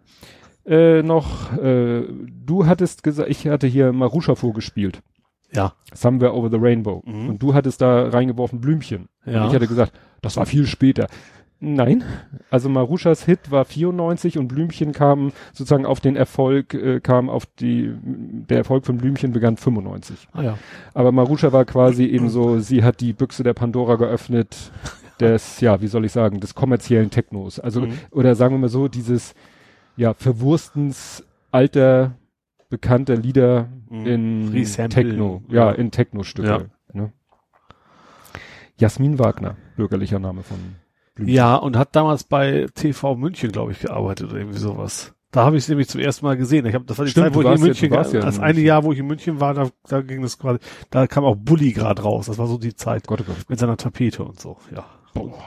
äh, 0.65 1.01
noch, 1.01 1.57
äh, 1.57 2.03
du 2.45 2.65
hattest 2.65 3.03
gesagt, 3.03 3.29
ich 3.29 3.47
hatte 3.47 3.67
hier 3.67 3.93
Marusha 3.93 4.35
vorgespielt. 4.35 5.01
Ja. 5.53 5.73
Somewhere 5.93 6.33
Over 6.33 6.49
the 6.49 6.57
Rainbow. 6.57 7.03
Mhm. 7.05 7.29
Und 7.29 7.43
du 7.43 7.53
hattest 7.53 7.81
da 7.81 8.09
reingeworfen 8.09 8.61
Blümchen. 8.61 9.09
Ja. 9.25 9.43
Und 9.43 9.49
ich 9.49 9.55
hatte 9.55 9.67
gesagt, 9.67 9.93
das 10.21 10.37
war 10.37 10.45
viel 10.45 10.65
später. 10.65 11.07
Nein, 11.63 12.03
also 12.49 12.69
Maruschas 12.69 13.23
Hit 13.25 13.51
war 13.51 13.65
94 13.65 14.39
und 14.39 14.47
Blümchen 14.47 14.93
kam 14.93 15.31
sozusagen 15.53 15.85
auf 15.85 15.99
den 15.99 16.15
Erfolg, 16.15 16.73
äh, 16.73 16.99
kam 16.99 17.29
auf 17.29 17.45
die, 17.45 17.93
der 18.01 18.57
Erfolg 18.57 18.83
von 18.83 18.97
Blümchen 18.97 19.31
begann 19.31 19.57
95. 19.57 20.27
Ah 20.33 20.41
ja. 20.41 20.57
Aber 20.95 21.11
Maruscha 21.11 21.51
war 21.53 21.65
quasi 21.65 22.05
eben 22.05 22.29
so, 22.29 22.57
sie 22.57 22.83
hat 22.83 22.99
die 22.99 23.13
Büchse 23.13 23.43
der 23.43 23.53
Pandora 23.53 23.95
geöffnet, 23.97 24.71
des, 25.19 25.59
ja, 25.61 25.79
wie 25.81 25.87
soll 25.87 26.03
ich 26.03 26.11
sagen, 26.11 26.39
des 26.39 26.55
kommerziellen 26.55 27.11
Technos. 27.11 27.59
Also, 27.59 27.81
mhm. 27.81 27.93
oder 28.09 28.33
sagen 28.33 28.55
wir 28.55 28.59
mal 28.59 28.69
so, 28.69 28.87
dieses, 28.87 29.35
ja, 29.97 30.15
Verwurstens 30.15 31.23
alter, 31.51 32.13
bekannter 32.71 33.15
Lieder 33.15 33.69
mhm. 33.89 34.05
in 34.07 34.65
Techno, 34.89 35.43
ja, 35.49 35.67
ja, 35.67 35.71
in 35.73 35.91
Techno-Stücke. 35.91 36.47
Ja. 36.93 37.01
Ne? 37.01 37.13
Jasmin 38.77 39.19
Wagner, 39.19 39.57
bürgerlicher 39.75 40.17
Name 40.17 40.41
von 40.41 40.57
Blümchen. 41.13 41.35
Ja, 41.35 41.55
und 41.55 41.77
hat 41.77 41.95
damals 41.95 42.23
bei 42.23 42.65
TV 42.73 43.15
München, 43.15 43.51
glaube 43.51 43.73
ich, 43.73 43.81
gearbeitet 43.81 44.29
oder 44.29 44.39
irgendwie 44.39 44.57
sowas. 44.57 45.13
Da 45.31 45.45
habe 45.45 45.57
ich 45.57 45.63
es 45.63 45.69
nämlich 45.69 45.87
zum 45.87 46.01
ersten 46.01 46.25
Mal 46.25 46.35
gesehen. 46.35 46.65
Ich 46.65 46.73
habe 46.73 46.85
das 46.85 46.97
war 46.97 47.05
die 47.05 47.11
Stimmt, 47.11 47.27
Zeit, 47.27 47.35
wo 47.35 47.41
ich 47.41 47.47
in 47.47 47.61
München, 47.61 47.93
ja, 47.93 48.01
ja 48.01 48.19
das 48.19 48.39
eine 48.39 48.53
München. 48.53 48.65
Jahr, 48.65 48.83
wo 48.83 48.91
ich 48.91 48.99
in 48.99 49.07
München 49.07 49.39
war, 49.39 49.53
da, 49.53 49.69
da 49.87 50.01
ging 50.01 50.21
das 50.21 50.39
quasi, 50.39 50.59
da 50.89 51.07
kam 51.07 51.23
auch 51.23 51.35
Bully 51.35 51.73
gerade 51.73 52.01
raus. 52.01 52.25
Das 52.25 52.37
war 52.37 52.47
so 52.47 52.57
die 52.57 52.75
Zeit 52.75 53.07
Gott, 53.07 53.21
oh 53.21 53.25
Gott. 53.25 53.49
mit 53.49 53.59
seiner 53.59 53.77
Tapete 53.77 54.23
und 54.23 54.39
so. 54.39 54.57
Ja. 54.73 54.85
Boah. 55.13 55.37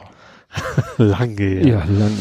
lange. 0.99 1.66
Ja, 1.66 1.85
lange. 1.85 2.16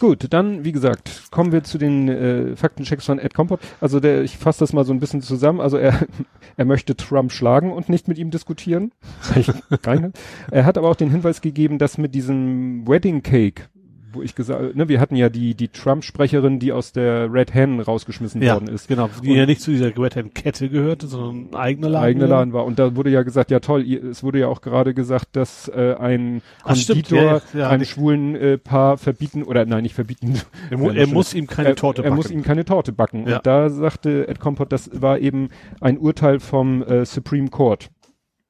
Gut, 0.00 0.28
dann, 0.30 0.64
wie 0.64 0.72
gesagt, 0.72 1.30
kommen 1.30 1.52
wir 1.52 1.62
zu 1.62 1.76
den 1.76 2.08
äh, 2.08 2.56
Faktenchecks 2.56 3.04
von 3.04 3.18
Ed 3.18 3.34
Compot. 3.34 3.60
Also 3.82 4.00
der, 4.00 4.22
ich 4.22 4.38
fasse 4.38 4.60
das 4.60 4.72
mal 4.72 4.86
so 4.86 4.94
ein 4.94 4.98
bisschen 4.98 5.20
zusammen. 5.20 5.60
Also 5.60 5.76
er, 5.76 6.06
er 6.56 6.64
möchte 6.64 6.96
Trump 6.96 7.30
schlagen 7.30 7.70
und 7.70 7.90
nicht 7.90 8.08
mit 8.08 8.16
ihm 8.16 8.30
diskutieren. 8.30 8.92
er 10.50 10.64
hat 10.64 10.78
aber 10.78 10.88
auch 10.88 10.96
den 10.96 11.10
Hinweis 11.10 11.42
gegeben, 11.42 11.78
dass 11.78 11.98
mit 11.98 12.14
diesem 12.14 12.88
Wedding 12.88 13.22
Cake, 13.22 13.64
wo 14.12 14.22
ich 14.22 14.34
gesagt, 14.34 14.76
ne, 14.76 14.88
wir 14.88 15.00
hatten 15.00 15.16
ja 15.16 15.28
die 15.28 15.54
die 15.54 15.68
Trump-Sprecherin, 15.68 16.58
die 16.58 16.72
aus 16.72 16.92
der 16.92 17.32
Red 17.32 17.54
Hen 17.54 17.80
rausgeschmissen 17.80 18.42
ja, 18.42 18.54
worden 18.54 18.68
ist. 18.68 18.88
Genau, 18.88 19.08
die 19.22 19.30
und 19.30 19.36
ja 19.36 19.46
nicht 19.46 19.60
zu 19.60 19.70
dieser 19.70 19.96
Red 19.96 20.16
Hen-Kette 20.16 20.68
gehörte, 20.68 21.06
sondern 21.06 21.50
ein 21.50 21.54
eigener 21.54 21.88
Laden. 21.88 22.04
Eigener 22.04 22.26
Laden 22.26 22.52
war. 22.52 22.64
Und 22.64 22.78
da 22.78 22.96
wurde 22.96 23.10
ja 23.10 23.22
gesagt, 23.22 23.50
ja 23.50 23.60
toll, 23.60 23.82
es 23.82 24.22
wurde 24.22 24.40
ja 24.40 24.48
auch 24.48 24.60
gerade 24.60 24.94
gesagt, 24.94 25.36
dass 25.36 25.68
äh, 25.68 25.94
ein 25.98 26.42
Konditor 26.62 27.18
ja, 27.22 27.40
ja, 27.54 27.68
einem 27.68 27.84
schwulen 27.84 28.34
äh, 28.34 28.58
Paar 28.58 28.98
verbieten, 28.98 29.42
oder 29.42 29.64
nein, 29.64 29.82
nicht 29.82 29.94
verbieten. 29.94 30.40
Er, 30.70 30.78
mu 30.78 30.90
er 30.90 31.06
muss 31.06 31.34
ihm 31.34 31.46
keine 31.46 31.74
Torte 31.74 32.02
backen. 32.02 32.12
Er 32.12 32.16
muss 32.16 32.30
ihm 32.30 32.42
keine 32.42 32.64
Torte 32.64 32.92
backen. 32.92 33.24
Und 33.24 33.40
da 33.44 33.70
sagte 33.70 34.28
Ed 34.28 34.40
Compot, 34.40 34.72
das 34.72 34.90
war 35.00 35.18
eben 35.18 35.48
ein 35.80 35.98
Urteil 35.98 36.40
vom 36.40 36.82
äh, 36.82 37.04
Supreme 37.04 37.48
Court. 37.48 37.90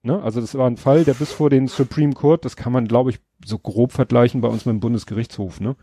Ne? 0.03 0.23
Also 0.23 0.41
das 0.41 0.55
war 0.55 0.67
ein 0.67 0.77
Fall, 0.77 1.05
der 1.05 1.15
bis 1.15 1.33
vor 1.33 1.51
den 1.51 1.69
Supreme 1.69 2.15
Court, 2.15 2.45
das 2.45 2.57
kann 2.57 2.73
man, 2.73 2.89
glaube 2.89 3.11
ich, 3.11 3.19
so 3.45 3.59
grob 3.59 3.93
vergleichen 3.93 4.41
bei 4.41 4.49
uns 4.49 4.67
mit 4.67 4.75
dem 4.75 4.81
Bundesgerichtshof, 4.81 5.61
ne? 5.61 5.77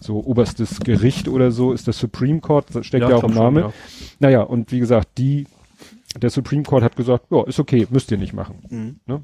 So 0.00 0.24
oberstes 0.24 0.80
Gericht 0.80 1.28
oder 1.28 1.50
so 1.50 1.72
ist 1.72 1.86
der 1.86 1.94
Supreme 1.94 2.40
Court, 2.40 2.66
das 2.72 2.86
steckt 2.86 3.02
ja, 3.02 3.10
ja 3.10 3.16
auch 3.16 3.24
im 3.24 3.34
Namen. 3.34 3.64
Ja. 3.64 3.72
Naja, 4.18 4.42
und 4.42 4.72
wie 4.72 4.80
gesagt, 4.80 5.18
die, 5.18 5.46
der 6.20 6.30
Supreme 6.30 6.62
Court 6.62 6.82
hat 6.82 6.96
gesagt, 6.96 7.26
ja, 7.30 7.44
ist 7.44 7.60
okay, 7.60 7.86
müsst 7.90 8.10
ihr 8.10 8.18
nicht 8.18 8.32
machen. 8.32 8.56
Mhm. 8.68 8.96
Ne? 9.06 9.22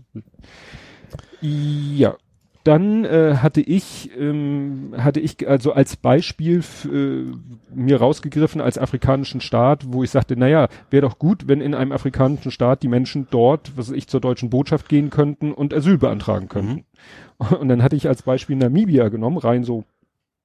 Ja, 1.41 2.17
dann 2.65 3.05
äh, 3.05 3.37
hatte 3.37 3.63
ich 3.63 4.11
ähm, 4.19 4.95
hatte 4.97 5.21
ich 5.21 5.49
also 5.49 5.73
als 5.73 5.97
Beispiel 5.97 6.63
äh, 6.85 7.75
mir 7.75 7.99
rausgegriffen 7.99 8.61
als 8.61 8.77
afrikanischen 8.77 9.41
Staat, 9.41 9.85
wo 9.93 10.05
ich 10.05 10.11
sagte, 10.11 10.37
naja, 10.37 10.69
wäre 10.91 11.03
doch 11.03 11.19
gut, 11.19 11.49
wenn 11.49 11.63
in 11.63 11.75
einem 11.75 11.93
afrikanischen 11.93 12.51
Staat 12.51 12.83
die 12.83 12.89
Menschen 12.89 13.29
dort, 13.31 13.73
was 13.77 13.91
ich 13.91 14.09
zur 14.09 14.21
deutschen 14.21 14.51
Botschaft 14.51 14.89
gehen 14.91 15.09
könnten 15.09 15.53
und 15.53 15.73
Asyl 15.73 15.97
beantragen 15.97 16.49
könnten. 16.49 16.73
Mhm. 16.73 16.85
Und 17.59 17.69
dann 17.69 17.83
hatte 17.83 17.97
ich 17.97 18.07
als 18.07 18.23
Beispiel 18.23 18.57
Namibia 18.57 19.09
genommen, 19.09 19.39
rein 19.39 19.65
so 19.65 19.85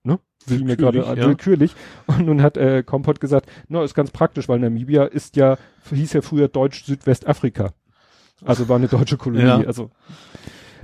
ne? 0.05 0.19
Wie 0.45 0.63
mir 0.63 0.77
gerade 0.77 0.99
ja. 0.99 1.15
willkürlich. 1.15 1.75
Und 2.07 2.25
nun 2.25 2.41
hat 2.41 2.57
äh, 2.57 2.83
Kompott 2.83 3.19
gesagt, 3.19 3.49
no, 3.67 3.83
ist 3.83 3.95
ganz 3.95 4.11
praktisch, 4.11 4.47
weil 4.47 4.59
Namibia 4.59 5.05
ist 5.05 5.35
ja, 5.35 5.57
hieß 5.89 6.13
ja 6.13 6.21
früher 6.21 6.47
Deutsch 6.47 6.85
Südwestafrika. 6.85 7.73
Also 8.43 8.69
war 8.69 8.77
eine 8.77 8.87
deutsche 8.87 9.17
Kolonie. 9.17 9.43
Ja. 9.43 9.61
Also 9.61 9.89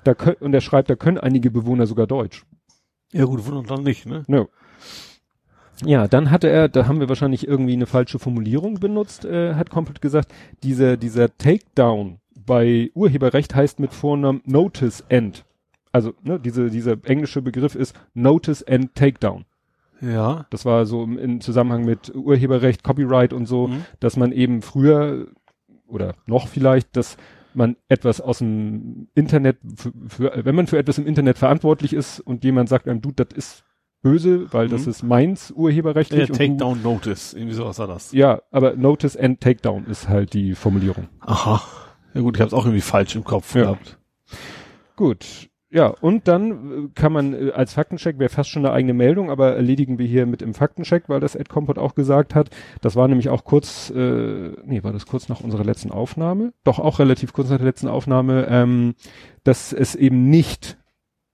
da 0.03 0.15
können, 0.15 0.37
und 0.39 0.53
er 0.53 0.61
schreibt, 0.61 0.89
da 0.89 0.95
können 0.95 1.17
einige 1.17 1.51
Bewohner 1.51 1.85
sogar 1.85 2.07
Deutsch. 2.07 2.45
Ja 3.11 3.25
gut, 3.25 3.45
wundert 3.45 3.69
dann 3.69 3.83
nicht, 3.83 4.05
ne? 4.05 4.23
No. 4.27 4.49
Ja, 5.83 6.07
dann 6.07 6.31
hatte 6.31 6.47
er, 6.47 6.69
da 6.69 6.87
haben 6.87 6.99
wir 6.99 7.09
wahrscheinlich 7.09 7.47
irgendwie 7.47 7.73
eine 7.73 7.87
falsche 7.87 8.19
Formulierung 8.19 8.79
benutzt, 8.79 9.25
äh, 9.25 9.55
hat 9.55 9.69
komplett 9.69 10.01
gesagt, 10.01 10.31
dieser, 10.63 10.95
dieser 10.95 11.35
Takedown 11.37 12.19
bei 12.35 12.91
Urheberrecht 12.93 13.53
heißt 13.55 13.79
mit 13.79 13.93
Vornamen 13.93 14.41
Notice 14.45 15.03
End. 15.09 15.43
Also, 15.91 16.13
ne, 16.23 16.39
diese, 16.39 16.69
dieser 16.69 16.97
englische 17.03 17.41
Begriff 17.41 17.75
ist 17.75 17.99
Notice 18.13 18.61
End 18.61 18.95
Takedown. 18.95 19.45
Ja. 20.01 20.45
Das 20.49 20.65
war 20.65 20.85
so 20.85 21.03
im, 21.03 21.17
im 21.17 21.41
Zusammenhang 21.41 21.85
mit 21.85 22.13
Urheberrecht, 22.15 22.83
Copyright 22.83 23.33
und 23.33 23.45
so, 23.45 23.67
mhm. 23.67 23.85
dass 23.99 24.17
man 24.17 24.31
eben 24.31 24.61
früher 24.61 25.27
oder 25.87 26.15
noch 26.25 26.47
vielleicht, 26.47 26.95
dass 26.95 27.17
man 27.53 27.75
etwas 27.89 28.21
aus 28.21 28.39
dem 28.39 29.09
Internet, 29.13 29.57
für, 29.75 29.91
für, 30.07 30.45
wenn 30.45 30.55
man 30.55 30.67
für 30.67 30.77
etwas 30.77 30.97
im 30.97 31.05
Internet 31.05 31.37
verantwortlich 31.37 31.93
ist 31.93 32.19
und 32.19 32.43
jemand 32.43 32.69
sagt 32.69 32.87
einem, 32.87 33.01
du, 33.01 33.11
das 33.11 33.27
ist 33.35 33.63
böse, 34.01 34.51
weil 34.53 34.67
mhm. 34.67 34.71
das 34.71 34.87
ist 34.87 35.03
meins 35.03 35.51
urheberrechtlich. 35.51 36.29
Ja, 36.29 36.35
Takedown 36.35 36.81
Notice, 36.81 37.33
irgendwie 37.33 37.53
sowas 37.53 37.77
war 37.79 37.87
das. 37.87 38.11
Ja, 38.13 38.41
aber 38.51 38.75
Notice 38.75 39.17
and 39.17 39.41
Takedown 39.41 39.85
ist 39.85 40.09
halt 40.09 40.33
die 40.33 40.55
Formulierung. 40.55 41.09
Aha. 41.19 41.61
Ja 42.13 42.21
gut, 42.21 42.35
ich 42.35 42.41
habe 42.41 42.47
es 42.47 42.53
auch 42.53 42.65
irgendwie 42.65 42.81
falsch 42.81 43.15
im 43.15 43.23
Kopf 43.23 43.53
ja. 43.55 43.63
gehabt. 43.63 43.99
Gut, 44.95 45.49
ja, 45.73 45.87
und 45.87 46.27
dann 46.27 46.51
äh, 46.51 46.89
kann 46.95 47.13
man 47.13 47.33
äh, 47.33 47.51
als 47.51 47.73
Faktencheck, 47.73 48.19
wäre 48.19 48.29
fast 48.29 48.49
schon 48.49 48.65
eine 48.65 48.75
eigene 48.75 48.93
Meldung, 48.93 49.31
aber 49.31 49.55
erledigen 49.55 49.97
wir 49.97 50.05
hier 50.05 50.25
mit 50.25 50.41
im 50.41 50.53
Faktencheck, 50.53 51.07
weil 51.07 51.21
das 51.21 51.35
Ed 51.35 51.47
Compot 51.47 51.77
auch 51.77 51.95
gesagt 51.95 52.35
hat. 52.35 52.49
Das 52.81 52.97
war 52.97 53.07
nämlich 53.07 53.29
auch 53.29 53.45
kurz, 53.45 53.89
äh, 53.89 54.51
nee, 54.65 54.83
war 54.83 54.91
das 54.91 55.05
kurz 55.05 55.29
nach 55.29 55.39
unserer 55.39 55.63
letzten 55.63 55.89
Aufnahme? 55.89 56.53
Doch 56.65 56.79
auch 56.79 56.99
relativ 56.99 57.31
kurz 57.31 57.49
nach 57.49 57.57
der 57.57 57.65
letzten 57.65 57.87
Aufnahme, 57.87 58.47
ähm, 58.49 58.95
dass 59.45 59.71
es 59.71 59.95
eben 59.95 60.29
nicht 60.29 60.77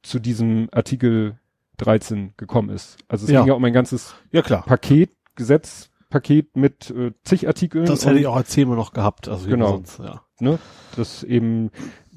zu 0.04 0.20
diesem 0.20 0.70
Artikel 0.72 1.40
13 1.78 2.34
gekommen 2.38 2.70
ist. 2.70 2.98
Also 3.08 3.26
es 3.26 3.32
ja. 3.32 3.42
ging 3.42 3.48
ja 3.48 3.54
um 3.56 3.66
ein 3.66 3.74
ganzes 3.74 4.16
ja, 4.32 4.44
klar. 4.44 4.64
Paket, 4.64 5.12
Gesetzpaket 5.36 6.56
mit 6.56 6.92
äh, 6.92 7.12
zig 7.24 7.48
Artikeln. 7.48 7.86
Das 7.86 8.06
hätte 8.06 8.20
ich 8.20 8.28
auch 8.28 8.36
als 8.36 8.50
Thema 8.50 8.76
noch 8.76 8.94
gehabt. 8.94 9.28
Also 9.28 9.50
genau. 9.50 9.72
Sonst, 9.72 10.00
ja. 10.00 10.22
Ne? 10.40 10.60
Das 10.96 11.24
eben 11.24 11.72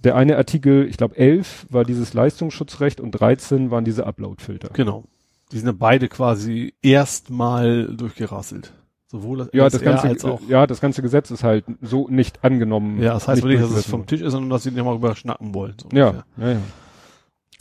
der 0.05 0.17
eine 0.17 0.37
Artikel, 0.37 0.87
ich 0.89 0.97
glaube 0.97 1.17
11 1.17 1.67
war 1.71 1.85
dieses 1.85 2.15
Leistungsschutzrecht 2.15 3.01
und 3.01 3.13
13 3.13 3.71
waren 3.71 3.85
diese 3.85 4.07
Upload-Filter. 4.07 4.71
Genau. 4.73 5.05
Die 5.53 5.59
sind 5.59 5.67
ja 5.67 5.75
beide 5.77 6.09
quasi 6.09 6.75
erstmal 6.81 7.87
durchgerasselt. 7.95 8.73
Sowohl 9.09 9.39
das 9.39 9.51
ja, 9.53 9.69
das 9.69 9.83
ganze, 9.83 10.07
als 10.07 10.25
auch. 10.25 10.41
Ja, 10.49 10.69
das 10.69 10.81
ganze 10.81 11.03
Gesetz 11.03 11.33
ist 11.33 11.43
halt 11.43 11.65
so 11.81 12.07
nicht 12.09 12.45
angenommen. 12.45 13.03
Ja, 13.03 13.15
das 13.15 13.27
heißt 13.27 13.45
nicht, 13.45 13.61
dass 13.61 13.73
es 13.73 13.87
vom 13.87 14.07
Tisch 14.07 14.21
ist, 14.21 14.33
sondern 14.33 14.51
dass 14.51 14.63
sie 14.63 14.71
nicht 14.71 14.85
mal 14.85 14.95
überschnappen 14.95 15.53
wollen. 15.53 15.75
So 15.83 15.89
ja, 15.93 16.25
ja, 16.37 16.53
ja. 16.53 16.59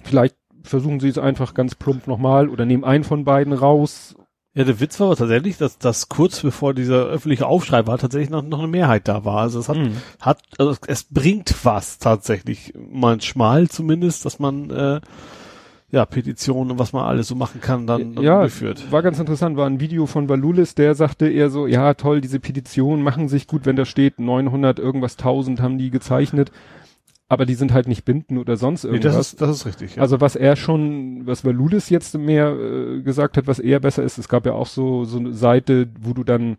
Vielleicht 0.04 0.36
versuchen 0.62 1.00
sie 1.00 1.10
es 1.10 1.18
einfach 1.18 1.56
ganz 1.56 1.74
plump 1.74 2.06
nochmal 2.06 2.50
oder 2.50 2.66
nehmen 2.66 2.84
einen 2.84 3.04
von 3.04 3.24
beiden 3.24 3.54
raus 3.54 4.16
ja, 4.56 4.64
der 4.64 4.80
Witz 4.80 5.00
war 5.00 5.08
aber 5.08 5.16
tatsächlich, 5.16 5.58
dass, 5.58 5.78
dass 5.78 6.10
kurz 6.10 6.42
bevor 6.42 6.74
dieser 6.74 7.06
öffentliche 7.06 7.46
Aufschrei 7.46 7.86
war, 7.86 7.98
tatsächlich 7.98 8.32
noch, 8.32 8.42
noch 8.42 8.60
eine 8.60 8.68
Mehrheit 8.68 9.08
da 9.08 9.24
war. 9.24 9.42
Also 9.42 9.60
es 9.60 9.70
hat, 9.70 9.78
mhm. 9.78 9.98
hat, 10.20 10.42
also 10.58 10.76
es 10.88 11.04
bringt 11.04 11.54
was 11.64 12.00
tatsächlich, 12.00 12.74
manchmal 12.76 13.70
zumindest, 13.70 14.26
dass 14.26 14.40
man 14.40 14.72
äh, 14.72 15.02
ja 15.92 16.06
Petitionen 16.06 16.72
und 16.72 16.80
was 16.80 16.94
man 16.94 17.06
alles 17.06 17.28
so 17.28 17.36
machen 17.36 17.62
kann, 17.62 17.86
dann, 17.86 18.16
dann 18.16 18.24
ja, 18.24 18.40
durchführt. 18.40 18.92
War 18.92 19.04
ganz 19.04 19.20
interessant, 19.20 19.56
war 19.56 19.68
ein 19.68 19.80
Video 19.80 20.08
von 20.08 20.30
Valulis, 20.30 20.74
der 20.74 20.96
sagte 20.96 21.30
eher 21.30 21.52
so, 21.52 21.68
ja 21.68 21.94
toll, 21.94 22.20
diese 22.20 22.40
Petitionen 22.40 23.04
machen 23.04 23.30
sich 23.30 23.46
gut, 23.46 23.66
wenn 23.66 23.76
da 23.76 23.86
steht 23.86 24.20
900 24.20 24.80
irgendwas 24.80 25.18
1000 25.18 25.62
haben 25.62 25.78
die 25.78 25.92
gezeichnet 25.92 26.52
aber 27.30 27.46
die 27.46 27.54
sind 27.54 27.72
halt 27.72 27.88
nicht 27.88 28.04
binden 28.06 28.40
oder 28.40 28.58
sonst 28.58 28.84
irgendwas. 28.84 29.12
Nee, 29.14 29.18
das, 29.18 29.28
ist, 29.28 29.42
das 29.42 29.50
ist 29.52 29.66
richtig. 29.68 29.96
Ja. 29.96 30.02
Also 30.02 30.20
was 30.20 30.36
er 30.36 30.56
schon, 30.56 31.28
was 31.28 31.46
Valulis 31.46 31.90
jetzt 31.90 32.18
mehr 32.18 32.50
äh, 32.50 33.02
gesagt 33.02 33.38
hat, 33.38 33.46
was 33.46 33.60
eher 33.60 33.80
besser 33.80 34.04
ist, 34.04 34.18
es 34.18 34.28
gab 34.28 34.48
ja 34.48 34.54
auch 34.54 34.66
so 34.66 35.06
so 35.06 35.20
eine 35.20 35.34
Seite, 35.34 35.88
wo 36.02 36.14
du 36.14 36.24
dann 36.24 36.58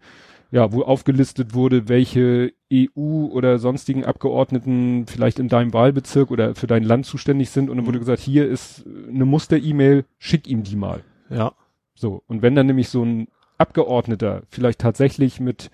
ja, 0.52 0.72
wo 0.72 0.82
aufgelistet 0.82 1.54
wurde, 1.54 1.88
welche 1.88 2.52
EU 2.72 3.26
oder 3.26 3.58
sonstigen 3.58 4.04
Abgeordneten 4.04 5.06
vielleicht 5.06 5.38
in 5.38 5.48
deinem 5.48 5.72
Wahlbezirk 5.72 6.30
oder 6.30 6.56
für 6.56 6.66
dein 6.66 6.82
Land 6.82 7.06
zuständig 7.06 7.50
sind 7.50 7.70
und 7.70 7.76
dann 7.76 7.86
wurde 7.86 7.98
mhm. 7.98 8.02
gesagt, 8.02 8.20
hier 8.20 8.48
ist 8.48 8.84
eine 9.08 9.24
Muster-E-Mail, 9.24 10.04
schick 10.18 10.48
ihm 10.48 10.64
die 10.64 10.74
mal. 10.74 11.04
Ja. 11.28 11.52
So. 11.94 12.24
Und 12.26 12.42
wenn 12.42 12.56
dann 12.56 12.66
nämlich 12.66 12.88
so 12.88 13.04
ein 13.04 13.28
Abgeordneter 13.58 14.42
vielleicht 14.48 14.80
tatsächlich 14.80 15.38
mit 15.38 15.70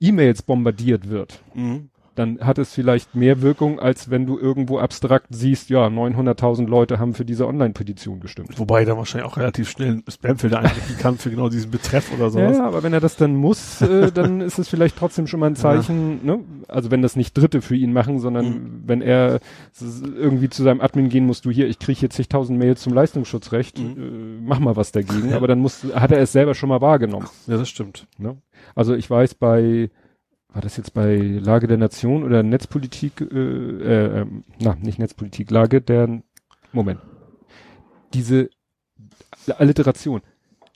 E-Mails 0.00 0.42
bombardiert 0.42 1.10
wird, 1.10 1.42
mhm 1.54 1.90
dann 2.18 2.40
hat 2.40 2.58
es 2.58 2.72
vielleicht 2.72 3.14
mehr 3.14 3.42
Wirkung, 3.42 3.78
als 3.78 4.10
wenn 4.10 4.26
du 4.26 4.38
irgendwo 4.38 4.78
abstrakt 4.78 5.26
siehst, 5.30 5.70
ja, 5.70 5.86
900.000 5.86 6.66
Leute 6.66 6.98
haben 6.98 7.14
für 7.14 7.24
diese 7.24 7.46
Online-Petition 7.46 8.20
gestimmt. 8.20 8.58
Wobei 8.58 8.84
da 8.84 8.96
wahrscheinlich 8.96 9.30
auch 9.30 9.36
relativ 9.36 9.68
schnell 9.68 10.02
Spamfilter 10.08 10.58
einrichten 10.58 10.96
kann 10.98 11.18
für 11.18 11.30
genau 11.30 11.48
diesen 11.48 11.70
Betreff 11.70 12.12
oder 12.12 12.30
sowas. 12.30 12.56
Ja, 12.56 12.66
aber 12.66 12.82
wenn 12.82 12.92
er 12.92 13.00
das 13.00 13.16
dann 13.16 13.36
muss, 13.36 13.80
äh, 13.82 14.10
dann 14.14 14.40
ist 14.40 14.58
es 14.58 14.68
vielleicht 14.68 14.96
trotzdem 14.96 15.26
schon 15.26 15.40
mal 15.40 15.46
ein 15.46 15.56
Zeichen, 15.56 16.20
ja. 16.24 16.36
ne? 16.36 16.44
Also 16.68 16.90
wenn 16.90 17.02
das 17.02 17.16
nicht 17.16 17.36
Dritte 17.36 17.62
für 17.62 17.76
ihn 17.76 17.92
machen, 17.92 18.18
sondern 18.18 18.46
mhm. 18.46 18.82
wenn 18.86 19.02
er 19.02 19.40
irgendwie 19.80 20.48
zu 20.48 20.62
seinem 20.62 20.80
Admin 20.80 21.08
gehen 21.08 21.26
muss, 21.26 21.42
du 21.42 21.50
hier, 21.50 21.68
ich 21.68 21.78
kriege 21.78 22.00
hier 22.00 22.10
zigtausend 22.10 22.58
Mails 22.58 22.80
zum 22.80 22.94
Leistungsschutzrecht, 22.94 23.78
mhm. 23.78 23.84
äh, 23.84 24.40
mach 24.42 24.58
mal 24.58 24.76
was 24.76 24.92
dagegen. 24.92 25.16
Ja. 25.26 25.36
Aber 25.36 25.48
dann 25.48 25.58
muss, 25.58 25.82
hat 25.94 26.12
er 26.12 26.20
es 26.20 26.30
selber 26.30 26.54
schon 26.54 26.68
mal 26.68 26.80
wahrgenommen. 26.80 27.26
Ja, 27.46 27.56
das 27.56 27.68
stimmt. 27.68 28.06
Ne? 28.16 28.36
Also 28.76 28.94
ich 28.94 29.08
weiß 29.10 29.34
bei 29.34 29.90
war 30.56 30.62
das 30.62 30.78
jetzt 30.78 30.94
bei 30.94 31.16
Lage 31.16 31.66
der 31.66 31.76
Nation 31.76 32.24
oder 32.24 32.42
Netzpolitik, 32.42 33.20
äh, 33.20 33.24
äh, 33.24 34.20
äh, 34.22 34.26
na, 34.58 34.74
nicht 34.80 34.98
Netzpolitik, 34.98 35.50
Lage 35.50 35.82
der, 35.82 36.22
Moment. 36.72 36.98
Diese 38.14 38.48
Alliteration. 39.58 40.22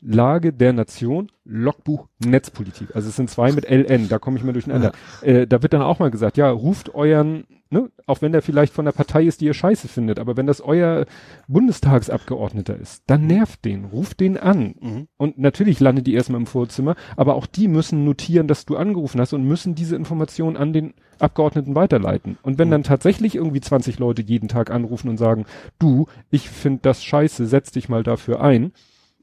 Lage 0.01 0.53
der 0.53 0.73
Nation, 0.73 1.31
Logbuch 1.45 2.09
Netzpolitik. 2.25 2.95
Also 2.95 3.09
es 3.09 3.17
sind 3.17 3.31
zwei 3.31 3.53
mit 3.53 3.69
LN, 3.69 4.09
da 4.09 4.19
komme 4.19 4.39
ich 4.39 4.45
mal 4.45 4.53
durcheinander. 4.53 4.93
Äh, 5.23 5.47
da 5.47 5.63
wird 5.63 5.73
dann 5.73 5.83
auch 5.83 5.99
mal 5.99 6.11
gesagt, 6.11 6.37
ja, 6.37 6.51
ruft 6.51 6.95
euren 6.95 7.45
ne, 7.71 7.91
auch 8.07 8.21
wenn 8.21 8.33
der 8.33 8.43
vielleicht 8.43 8.73
von 8.73 8.85
der 8.85 8.93
Partei 8.93 9.25
ist, 9.25 9.41
die 9.41 9.47
ihr 9.47 9.55
scheiße 9.55 9.89
findet, 9.89 10.19
aber 10.19 10.37
wenn 10.37 10.47
das 10.47 10.61
euer 10.61 11.07
Bundestagsabgeordneter 11.49 12.77
ist, 12.77 13.05
dann 13.07 13.27
nervt 13.27 13.65
den, 13.65 13.85
ruft 13.87 14.21
den 14.21 14.37
an. 14.37 14.75
Mhm. 14.81 15.09
Und 15.17 15.39
natürlich 15.39 15.81
landet 15.81 16.07
die 16.07 16.15
erstmal 16.15 16.41
im 16.41 16.47
Vorzimmer, 16.47 16.97
aber 17.17 17.37
auch 17.37 17.47
die 17.47 17.69
müssen 17.69 18.05
notieren, 18.05 18.49
dass 18.49 18.67
du 18.67 18.77
angerufen 18.77 19.21
hast 19.21 19.33
und 19.33 19.45
müssen 19.45 19.75
diese 19.75 19.97
Informationen 19.97 20.57
an 20.57 20.73
den 20.73 20.95
Abgeordneten 21.19 21.75
weiterleiten. 21.75 22.39
Und 22.43 22.59
wenn 22.59 22.69
mhm. 22.69 22.73
dann 22.73 22.83
tatsächlich 22.83 23.37
irgendwie 23.37 23.61
20 23.61 23.99
Leute 23.99 24.23
jeden 24.23 24.49
Tag 24.49 24.71
anrufen 24.71 25.09
und 25.09 25.17
sagen, 25.17 25.47
du, 25.79 26.07
ich 26.31 26.51
finde 26.51 26.81
das 26.83 27.05
scheiße, 27.05 27.47
setz 27.47 27.71
dich 27.71 27.89
mal 27.89 28.03
dafür 28.03 28.41
ein, 28.41 28.73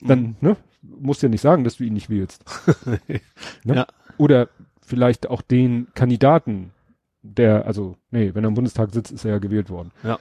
dann, 0.01 0.19
mhm. 0.19 0.35
ne, 0.41 0.57
musst 0.81 1.23
ja 1.23 1.29
nicht 1.29 1.41
sagen, 1.41 1.63
dass 1.63 1.77
du 1.77 1.83
ihn 1.83 1.93
nicht 1.93 2.09
wählst. 2.09 2.43
ne? 3.63 3.75
ja. 3.75 3.87
Oder 4.17 4.49
vielleicht 4.81 5.29
auch 5.29 5.41
den 5.41 5.87
Kandidaten 5.93 6.71
der, 7.21 7.65
also, 7.65 7.97
nee, 8.11 8.33
wenn 8.33 8.43
er 8.43 8.47
im 8.49 8.53
Bundestag 8.53 8.93
sitzt, 8.93 9.11
ist 9.11 9.25
er 9.25 9.31
ja 9.31 9.37
gewählt 9.39 9.69
worden. 9.69 9.91
Ja. 10.03 10.17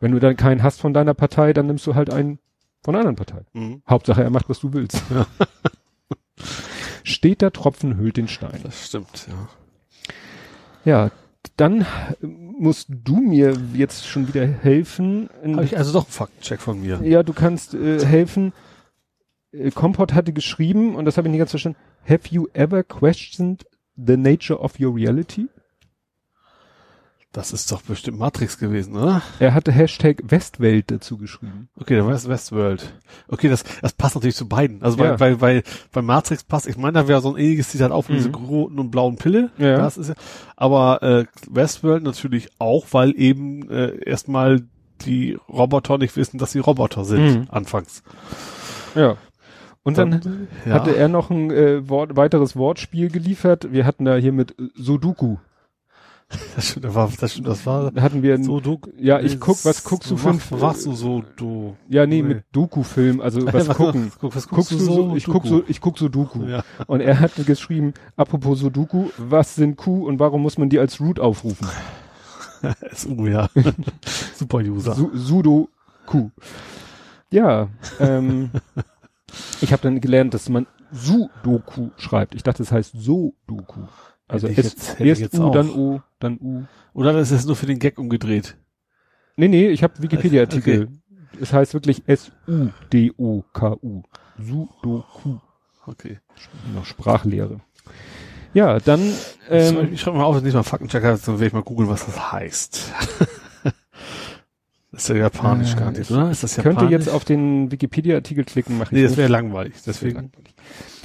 Wenn 0.00 0.12
du 0.12 0.18
dann 0.18 0.36
keinen 0.36 0.62
hast 0.62 0.80
von 0.80 0.94
deiner 0.94 1.12
Partei, 1.12 1.52
dann 1.52 1.66
nimmst 1.66 1.86
du 1.86 1.94
halt 1.94 2.10
einen 2.10 2.38
von 2.82 2.94
einer 2.94 3.06
anderen 3.06 3.16
Partei. 3.16 3.44
Mhm. 3.52 3.82
Hauptsache, 3.88 4.22
er 4.22 4.30
macht, 4.30 4.48
was 4.48 4.60
du 4.60 4.72
willst. 4.72 5.02
Ja. 5.10 5.26
Steht 7.02 7.42
der 7.42 7.52
Tropfen 7.52 7.98
hüllt 7.98 8.16
den 8.16 8.28
Stein. 8.28 8.60
Das 8.62 8.86
stimmt, 8.86 9.28
ja. 9.28 9.48
Ja, 10.84 11.10
dann 11.56 11.84
musst 12.22 12.88
du 12.88 13.16
mir 13.16 13.54
jetzt 13.74 14.06
schon 14.06 14.28
wieder 14.28 14.46
helfen. 14.46 15.28
Habe 15.42 15.64
ich 15.64 15.76
also 15.76 15.92
doch 15.92 16.04
einen 16.04 16.12
Faktencheck 16.12 16.60
von 16.60 16.80
mir. 16.80 17.00
Ja, 17.02 17.22
du 17.22 17.34
kannst 17.34 17.74
äh, 17.74 18.04
helfen. 18.04 18.52
Äh, 19.52 19.70
Kompott 19.70 20.14
hatte 20.14 20.32
geschrieben, 20.32 20.94
und 20.94 21.04
das 21.04 21.16
habe 21.16 21.28
ich 21.28 21.32
nicht 21.32 21.40
ganz 21.40 21.50
verstanden, 21.50 21.78
have 22.08 22.28
you 22.30 22.46
ever 22.52 22.82
questioned 22.82 23.66
the 23.96 24.16
nature 24.16 24.60
of 24.60 24.78
your 24.80 24.94
reality? 24.94 25.48
Das 27.32 27.52
ist 27.52 27.70
doch 27.70 27.82
bestimmt 27.82 28.18
Matrix 28.18 28.58
gewesen, 28.58 28.96
oder? 28.96 29.22
Er 29.38 29.54
hatte 29.54 29.70
Hashtag 29.70 30.20
Westwelt 30.24 30.90
dazu 30.90 31.16
geschrieben. 31.16 31.68
Okay, 31.76 31.96
dann 31.96 32.06
war 32.06 32.14
es 32.14 32.28
Westworld. 32.28 32.92
Okay, 33.28 33.48
das, 33.48 33.62
das 33.82 33.92
passt 33.92 34.16
natürlich 34.16 34.34
zu 34.34 34.48
beiden. 34.48 34.82
Also 34.82 34.98
ja. 34.98 35.20
weil, 35.20 35.20
weil, 35.20 35.40
weil 35.40 35.62
bei 35.92 36.02
Matrix 36.02 36.42
passt, 36.42 36.66
ich 36.66 36.76
meine, 36.76 36.94
da 36.94 37.06
wäre 37.06 37.20
so 37.20 37.32
ein 37.32 37.40
ähnliches 37.40 37.68
Zitat 37.68 37.92
auf 37.92 38.08
mhm. 38.08 38.14
diese 38.14 38.30
roten 38.30 38.80
und 38.80 38.90
blauen 38.90 39.14
Pille. 39.14 39.52
Ja. 39.58 39.76
Das 39.76 39.96
ist 39.96 40.08
ja. 40.08 40.14
Aber 40.56 41.04
äh, 41.04 41.24
Westworld 41.48 42.02
natürlich 42.02 42.48
auch, 42.58 42.86
weil 42.90 43.14
eben 43.16 43.70
äh, 43.70 43.96
erstmal 44.04 44.62
die 45.02 45.38
Roboter 45.48 45.98
nicht 45.98 46.16
wissen, 46.16 46.38
dass 46.38 46.50
sie 46.50 46.58
Roboter 46.58 47.04
sind, 47.04 47.42
mhm. 47.42 47.46
anfangs. 47.48 48.02
Ja. 48.96 49.18
Und 49.82 49.96
dann, 49.96 50.20
dann 50.20 50.48
ja. 50.66 50.74
hatte 50.74 50.94
er 50.94 51.08
noch 51.08 51.30
ein 51.30 51.50
äh, 51.50 51.88
Wort, 51.88 52.16
weiteres 52.16 52.54
Wortspiel 52.54 53.10
geliefert. 53.10 53.72
Wir 53.72 53.86
hatten 53.86 54.04
da 54.04 54.16
hier 54.16 54.32
mit 54.32 54.54
Sudoku. 54.74 55.36
Das 56.54 56.68
stimmt, 56.68 56.84
das 56.84 56.94
war, 56.94 57.10
das, 57.20 57.32
stimmt, 57.32 57.48
das 57.48 57.66
war 57.66 57.92
hatten 58.00 58.22
wir 58.22 58.42
so 58.42 58.60
du, 58.60 58.78
ja 58.96 59.18
ich 59.18 59.40
guck 59.40 59.64
was 59.64 59.82
guckst 59.82 60.12
du 60.12 60.16
für 60.16 60.32
was 60.32 60.50
machst 60.60 60.86
du 60.86 60.94
so 60.94 61.24
du? 61.36 61.76
Ja 61.88 62.06
nee, 62.06 62.22
nee. 62.22 62.34
mit 62.34 62.44
Doku 62.52 62.84
Film 62.84 63.20
also 63.20 63.44
was 63.52 63.68
gucken. 63.70 64.12
guck, 64.20 64.36
was 64.36 64.46
guckst, 64.46 64.70
guckst 64.70 64.88
du 64.88 64.92
so? 64.92 65.16
ich 65.16 65.24
guck 65.24 65.44
so 65.44 65.64
ich 65.66 65.80
guck 65.80 65.98
so 65.98 66.08
Doku 66.08 66.44
ja. 66.44 66.62
und 66.86 67.00
er 67.00 67.18
hat 67.18 67.32
geschrieben 67.46 67.94
apropos 68.16 68.60
Sudoku 68.60 69.10
was 69.18 69.56
sind 69.56 69.76
Q 69.76 70.06
und 70.06 70.20
warum 70.20 70.42
muss 70.42 70.56
man 70.56 70.68
die 70.68 70.78
als 70.78 71.00
Root 71.00 71.18
aufrufen? 71.18 71.66
SU 72.92 73.26
ja. 73.26 73.48
Super 74.36 74.58
User. 74.58 74.94
Su 74.94 75.10
Sudoku. 75.14 76.30
Ja 77.32 77.68
ähm, 77.98 78.50
ich 79.60 79.72
habe 79.72 79.82
dann 79.82 80.00
gelernt 80.00 80.34
dass 80.34 80.48
man 80.48 80.66
Sudoku 80.92 81.90
schreibt 81.96 82.34
ich 82.34 82.42
dachte 82.42 82.62
es 82.62 82.72
heißt 82.72 82.92
So-Doku 82.96 83.80
also 84.30 84.48
hätte 84.48 84.60
es, 84.62 84.74
jetzt, 84.74 85.00
erst 85.00 85.20
jetzt 85.20 85.38
U, 85.38 85.44
auch. 85.44 85.52
dann 85.52 85.70
U, 85.70 86.00
dann 86.20 86.38
U. 86.40 86.62
Oder 86.92 87.18
ist 87.18 87.32
es 87.32 87.44
nur 87.46 87.56
für 87.56 87.66
den 87.66 87.80
Gag 87.80 87.98
umgedreht? 87.98 88.56
Nee, 89.36 89.48
nee, 89.48 89.68
ich 89.68 89.82
habe 89.82 90.00
Wikipedia-Artikel. 90.00 90.84
Okay. 90.84 90.96
Es 91.40 91.52
heißt 91.52 91.74
wirklich 91.74 92.04
S-U-D-O-K-U. 92.06 92.42
Sudoku. 94.38 95.38
Okay. 95.86 96.18
Noch 96.74 96.84
Sprachlehre. 96.84 97.60
Ja, 98.54 98.78
dann. 98.78 99.00
Ähm, 99.48 99.92
ich 99.92 100.00
schreibe 100.00 100.18
mal 100.18 100.24
auf, 100.24 100.36
dass 100.36 100.44
ich 100.44 100.54
mal 100.54 100.62
Faktenchecker, 100.62 101.18
dann 101.18 101.34
werde 101.34 101.46
ich 101.46 101.52
mal 101.52 101.62
googeln, 101.62 101.88
was 101.88 102.06
das 102.06 102.32
heißt. 102.32 102.92
das 104.92 105.02
ist 105.02 105.08
ja 105.08 105.16
japanisch 105.16 105.74
äh, 105.74 105.78
gar 105.78 105.92
nicht, 105.92 106.10
oder? 106.10 106.30
Ist 106.30 106.42
das 106.42 106.56
japanisch? 106.56 106.78
Könnte 106.78 106.92
jetzt 106.92 107.08
auf 107.08 107.24
den 107.24 107.70
Wikipedia-Artikel 107.70 108.44
klicken, 108.44 108.76
mache 108.78 108.88
ich 108.94 109.00
Nee, 109.00 109.02
das 109.02 109.16
wäre 109.16 109.28
langweilig. 109.28 109.74
Deswegen. 109.86 110.16
Langweilig. 110.16 110.54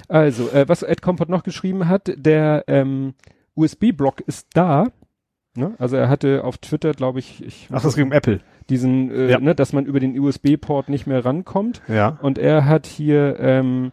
Also, 0.08 0.50
äh, 0.50 0.68
was 0.68 0.84
Ed 0.84 1.02
Compot 1.02 1.30
noch 1.30 1.44
geschrieben 1.44 1.88
hat, 1.88 2.12
der 2.16 2.64
ähm, 2.68 3.14
USB-Block 3.56 4.22
ist 4.22 4.48
da. 4.54 4.88
Ne? 5.58 5.74
Also 5.78 5.96
er 5.96 6.10
hatte 6.10 6.44
auf 6.44 6.58
Twitter, 6.58 6.92
glaube 6.92 7.20
ich, 7.20 7.44
ich 7.44 7.70
Ach, 7.72 7.82
das 7.82 7.96
ging 7.96 8.06
um 8.06 8.12
Apple. 8.12 8.42
Diesen, 8.70 9.10
äh, 9.10 9.32
ja. 9.32 9.40
ne, 9.40 9.56
dass 9.56 9.72
man 9.72 9.86
über 9.86 10.00
den 10.00 10.20
USB-Port 10.20 10.90
nicht 10.90 11.08
mehr 11.08 11.24
rankommt. 11.24 11.82
Ja. 11.88 12.18
Und 12.22 12.38
er 12.38 12.66
hat 12.66 12.86
hier 12.86 13.40
ähm, 13.40 13.92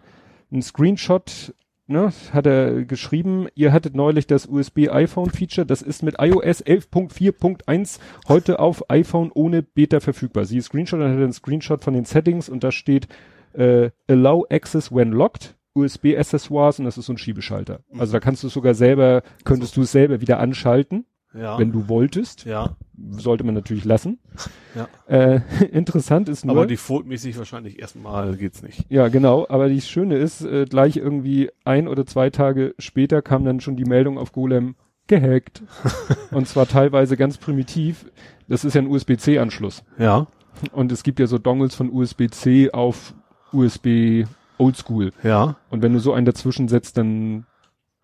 einen 0.50 0.62
Screenshot 0.62 1.54
ne, 1.92 2.12
hat 2.32 2.46
er 2.46 2.84
geschrieben, 2.84 3.46
ihr 3.54 3.72
hattet 3.72 3.94
neulich 3.94 4.26
das 4.26 4.46
USB-iPhone-Feature, 4.46 5.66
das 5.66 5.82
ist 5.82 6.02
mit 6.02 6.16
iOS 6.18 6.64
11.4.1 6.64 7.98
heute 8.28 8.58
auf 8.58 8.90
iPhone 8.90 9.30
ohne 9.32 9.62
Beta 9.62 10.00
verfügbar. 10.00 10.44
Sie 10.44 10.60
Screenshot, 10.60 11.00
dann 11.00 11.10
hat 11.10 11.18
er 11.18 11.24
einen 11.24 11.32
Screenshot 11.32 11.84
von 11.84 11.94
den 11.94 12.04
Settings 12.04 12.48
und 12.48 12.64
da 12.64 12.72
steht 12.72 13.08
äh, 13.52 13.90
Allow 14.08 14.46
Access 14.50 14.92
when 14.92 15.12
locked. 15.12 15.54
USB-Accessoires 15.74 16.78
und 16.78 16.84
das 16.84 16.98
ist 16.98 17.06
so 17.06 17.14
ein 17.14 17.18
Schiebeschalter. 17.18 17.80
Also 17.96 18.12
da 18.12 18.20
kannst 18.20 18.42
du 18.42 18.48
es 18.48 18.52
sogar 18.52 18.74
selber, 18.74 19.22
könntest 19.44 19.74
du 19.76 19.82
es 19.82 19.92
selber 19.92 20.20
wieder 20.20 20.38
anschalten, 20.38 21.06
ja. 21.34 21.58
wenn 21.58 21.72
du 21.72 21.88
wolltest. 21.88 22.44
Ja. 22.44 22.76
Sollte 23.10 23.44
man 23.44 23.54
natürlich 23.54 23.84
lassen. 23.84 24.18
Ja. 24.74 24.88
Äh, 25.06 25.42
interessant 25.70 26.30
ist 26.30 26.46
nur. 26.46 26.56
Aber 26.56 26.66
defaultmäßig 26.66 27.36
wahrscheinlich 27.36 27.78
erstmal 27.78 28.38
geht's 28.38 28.62
nicht. 28.62 28.86
Ja, 28.88 29.08
genau. 29.08 29.44
Aber 29.50 29.68
die 29.68 29.82
Schöne 29.82 30.16
ist, 30.16 30.40
äh, 30.40 30.64
gleich 30.64 30.96
irgendwie 30.96 31.50
ein 31.66 31.88
oder 31.88 32.06
zwei 32.06 32.30
Tage 32.30 32.74
später 32.78 33.20
kam 33.20 33.44
dann 33.44 33.60
schon 33.60 33.76
die 33.76 33.84
Meldung 33.84 34.16
auf 34.16 34.32
Golem 34.32 34.74
gehackt. 35.08 35.62
und 36.30 36.48
zwar 36.48 36.66
teilweise 36.66 37.18
ganz 37.18 37.36
primitiv. 37.36 38.06
Das 38.48 38.64
ist 38.64 38.72
ja 38.72 38.80
ein 38.80 38.86
USB-C-Anschluss. 38.86 39.84
Ja. 39.98 40.26
Und 40.72 40.90
es 40.90 41.02
gibt 41.02 41.20
ja 41.20 41.26
so 41.26 41.36
Dongles 41.36 41.74
von 41.74 41.92
USB-C 41.92 42.70
auf 42.70 43.12
USB 43.52 44.24
oldschool. 44.58 45.12
Ja. 45.22 45.56
Und 45.70 45.82
wenn 45.82 45.92
du 45.92 45.98
so 45.98 46.12
einen 46.12 46.26
dazwischen 46.26 46.68
setzt, 46.68 46.96
dann. 46.96 47.44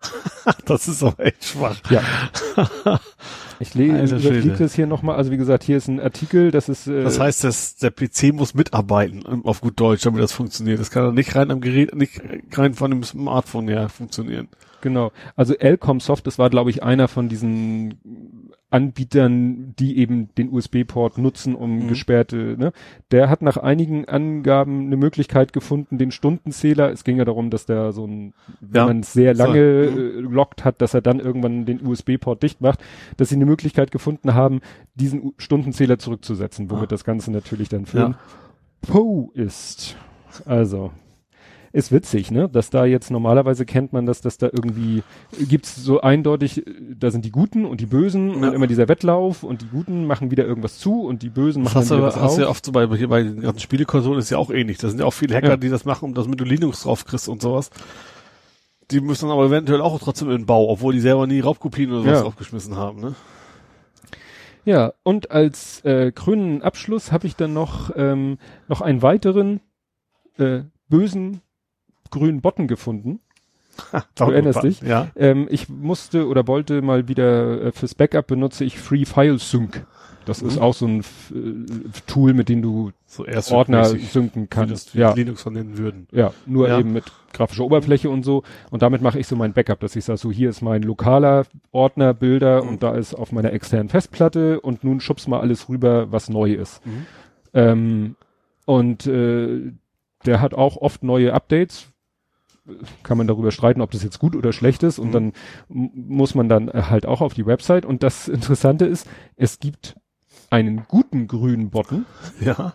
das 0.65 0.87
ist 0.87 1.03
aber 1.03 1.25
echt 1.25 1.45
schwach. 1.45 1.77
Ja. 1.89 2.01
Ich 3.61 3.73
lege 3.73 4.55
das 4.57 4.73
hier 4.73 4.87
nochmal. 4.87 5.17
Also 5.17 5.31
wie 5.31 5.37
gesagt, 5.37 5.63
hier 5.63 5.75
ist 5.75 5.89
ein 5.89 5.99
Artikel, 5.99 6.49
das 6.51 6.69
ist. 6.69 6.87
Äh, 6.87 7.03
das 7.03 7.19
heißt, 7.19 7.43
dass 7.43 7.75
der 7.75 7.91
PC 7.91 8.33
muss 8.33 8.53
mitarbeiten, 8.53 9.25
auf 9.43 9.59
gut 9.59 9.77
Deutsch, 9.79 10.03
damit 10.03 10.23
das 10.23 10.31
funktioniert. 10.31 10.79
Das 10.79 10.91
kann 10.91 11.03
doch 11.03 11.11
nicht 11.11 11.35
rein 11.35 11.51
am 11.51 11.59
Gerät, 11.59 11.93
nicht 11.93 12.21
rein 12.53 12.73
von 12.73 12.91
dem 12.91 13.03
Smartphone 13.03 13.67
her 13.67 13.89
funktionieren. 13.89 14.47
Genau. 14.79 15.11
Also 15.35 15.55
Elcomsoft, 15.55 16.25
das 16.25 16.39
war, 16.39 16.49
glaube 16.49 16.69
ich, 16.69 16.83
einer 16.83 17.09
von 17.09 17.27
diesen 17.27 17.99
Anbietern, 18.71 19.73
die 19.79 19.97
eben 19.97 20.33
den 20.35 20.51
USB-Port 20.51 21.17
nutzen, 21.17 21.55
um 21.55 21.79
mhm. 21.79 21.87
gesperrte, 21.87 22.55
ne? 22.57 22.71
Der 23.09 23.29
hat 23.29 23.41
nach 23.41 23.57
einigen 23.57 24.05
Angaben 24.05 24.85
eine 24.85 24.97
Möglichkeit 24.97 25.53
gefunden, 25.53 25.97
den 25.97 26.11
Stundenzähler, 26.11 26.91
es 26.91 27.03
ging 27.03 27.17
ja 27.17 27.25
darum, 27.25 27.49
dass 27.49 27.65
der 27.65 27.91
so 27.91 28.05
ein, 28.05 28.33
wenn 28.59 28.81
ja. 28.81 28.85
man 28.85 29.03
sehr 29.03 29.33
lange 29.33 29.89
so. 29.89 29.99
mhm. 29.99 30.33
lockt 30.33 30.65
hat, 30.65 30.81
dass 30.81 30.93
er 30.93 31.01
dann 31.01 31.19
irgendwann 31.19 31.65
den 31.65 31.85
USB-Port 31.85 32.43
dicht 32.43 32.61
macht, 32.61 32.79
dass 33.17 33.29
sie 33.29 33.35
eine 33.35 33.45
Möglichkeit 33.45 33.91
gefunden 33.91 34.35
haben, 34.35 34.61
diesen 34.93 35.33
Stundenzähler 35.37 35.97
zurückzusetzen, 35.97 36.69
womit 36.69 36.85
ah. 36.85 36.87
das 36.87 37.03
Ganze 37.03 37.31
natürlich 37.31 37.69
dann 37.69 37.87
für 37.87 37.97
ja. 37.97 38.19
Poe 38.81 39.29
ist. 39.33 39.95
Also, 40.45 40.91
ist 41.71 41.91
witzig, 41.91 42.31
ne? 42.31 42.49
Dass 42.49 42.69
da 42.69 42.85
jetzt 42.85 43.11
normalerweise 43.11 43.65
kennt 43.65 43.93
man, 43.93 44.05
dass 44.05 44.21
das 44.21 44.37
da 44.37 44.47
irgendwie 44.47 45.03
gibt's 45.37 45.75
so 45.75 46.01
eindeutig, 46.01 46.63
da 46.97 47.11
sind 47.11 47.25
die 47.25 47.31
Guten 47.31 47.65
und 47.65 47.81
die 47.81 47.85
Bösen 47.85 48.41
ja. 48.41 48.47
und 48.47 48.53
immer 48.53 48.67
dieser 48.67 48.87
Wettlauf 48.87 49.43
und 49.43 49.61
die 49.61 49.67
Guten 49.67 50.07
machen 50.07 50.31
wieder 50.31 50.45
irgendwas 50.45 50.79
zu 50.79 51.03
und 51.03 51.21
die 51.21 51.29
Bösen 51.29 51.63
machen 51.63 51.75
das 51.75 51.91
wieder 51.91 52.01
was 52.01 52.19
hast 52.19 52.37
du 52.37 52.41
ja 52.41 52.47
oft 52.47 52.65
so 52.65 52.71
bei, 52.71 52.87
bei 52.87 53.23
den 53.23 53.41
ganzen 53.41 53.59
Spielekonsolen 53.59 54.19
ist 54.19 54.29
ja 54.29 54.37
auch 54.37 54.49
ähnlich. 54.49 54.77
Da 54.77 54.89
sind 54.89 54.99
ja 54.99 55.05
auch 55.05 55.13
viele 55.13 55.35
Hacker, 55.35 55.49
ja. 55.49 55.57
die 55.57 55.69
das 55.69 55.85
machen, 55.85 56.05
um 56.05 56.13
das 56.13 56.27
mit 56.27 56.39
du 56.39 56.45
Linux 56.45 56.81
drauf 56.81 57.05
kriegst 57.05 57.29
und 57.29 57.41
sowas. 57.41 57.69
Die 58.91 59.01
müssen 59.01 59.29
aber 59.29 59.45
eventuell 59.45 59.81
auch 59.81 59.99
trotzdem 59.99 60.29
in 60.31 60.37
den 60.37 60.45
Bau, 60.47 60.69
obwohl 60.69 60.93
die 60.93 60.99
selber 60.99 61.27
nie 61.27 61.41
Raubkopien 61.41 61.91
oder 61.91 62.01
sowas 62.01 62.17
ja. 62.17 62.21
draufgeschmissen 62.23 62.75
haben, 62.75 62.99
ne? 62.99 63.15
Ja, 64.65 64.93
und 65.03 65.31
als 65.31 65.83
äh, 65.85 66.11
grünen 66.11 66.61
Abschluss 66.61 67.11
habe 67.11 67.27
ich 67.27 67.35
dann 67.35 67.53
noch 67.53 67.91
ähm, 67.95 68.37
noch 68.67 68.81
einen 68.81 69.01
weiteren 69.01 69.61
äh, 70.37 70.61
bösen 70.89 71.41
grünen 72.09 72.41
Botten 72.41 72.67
gefunden. 72.67 73.19
du 74.15 74.23
erinnerst 74.25 74.63
dich? 74.63 74.81
Ja. 74.81 75.07
Ähm, 75.15 75.47
ich 75.49 75.69
musste 75.69 76.27
oder 76.27 76.47
wollte 76.47 76.81
mal 76.81 77.07
wieder 77.07 77.61
äh, 77.61 77.71
fürs 77.71 77.95
Backup 77.95 78.27
benutze 78.27 78.65
ich 78.65 78.77
Free 78.79 79.05
File 79.05 79.39
Sync. 79.39 79.85
Das 80.25 80.41
mhm. 80.41 80.49
ist 80.49 80.57
auch 80.59 80.73
so 80.73 80.85
ein 80.85 80.99
äh, 80.99 81.03
Tool, 82.05 82.33
mit 82.33 82.49
dem 82.49 82.61
du 82.61 82.91
so 83.07 83.25
Ordner 83.51 83.85
synken 83.85 84.49
kannst. 84.49 84.95
Wie 84.95 84.99
ja. 84.99 85.13
Linux 85.13 85.41
von 85.41 85.53
nennen 85.53 85.77
würden. 85.77 86.07
Ja, 86.11 86.33
nur 86.45 86.67
ja. 86.67 86.79
eben 86.79 86.93
mit 86.93 87.05
grafischer 87.33 87.63
Oberfläche 87.63 88.09
und 88.09 88.23
so. 88.23 88.43
Und 88.69 88.81
damit 88.81 89.01
mache 89.01 89.19
ich 89.19 89.27
so 89.27 89.35
mein 89.35 89.53
Backup, 89.53 89.79
dass 89.79 89.95
ich 89.95 90.05
sage, 90.05 90.19
so 90.19 90.31
hier 90.31 90.49
ist 90.49 90.61
mein 90.61 90.83
lokaler 90.83 91.45
Ordner, 91.71 92.13
Bilder 92.13 92.63
mhm. 92.63 92.69
und 92.69 92.83
da 92.83 92.93
ist 92.93 93.13
auf 93.13 93.31
meiner 93.31 93.53
externen 93.53 93.89
Festplatte 93.89 94.59
und 94.61 94.83
nun 94.83 94.99
schubst 94.99 95.27
mal 95.27 95.39
alles 95.39 95.69
rüber, 95.69 96.11
was 96.11 96.29
neu 96.29 96.53
ist. 96.53 96.85
Mhm. 96.85 97.05
Ähm, 97.53 98.15
und 98.65 99.07
äh, 99.07 99.71
der 100.25 100.41
hat 100.41 100.53
auch 100.53 100.77
oft 100.77 101.01
neue 101.01 101.33
Updates. 101.33 101.88
Kann 103.03 103.17
man 103.17 103.27
darüber 103.27 103.51
streiten, 103.51 103.81
ob 103.81 103.91
das 103.91 104.03
jetzt 104.03 104.19
gut 104.19 104.35
oder 104.35 104.53
schlecht 104.53 104.83
ist. 104.83 104.99
Und 104.99 105.09
mhm. 105.09 105.11
dann 105.13 105.33
muss 105.67 106.35
man 106.35 106.49
dann 106.49 106.69
halt 106.69 107.05
auch 107.05 107.21
auf 107.21 107.33
die 107.33 107.45
Website. 107.45 107.85
Und 107.85 108.03
das 108.03 108.27
Interessante 108.27 108.85
ist, 108.85 109.07
es 109.35 109.59
gibt 109.59 109.95
einen 110.49 110.85
guten 110.87 111.27
grünen 111.27 111.69
Button. 111.69 112.05
Ja. 112.41 112.73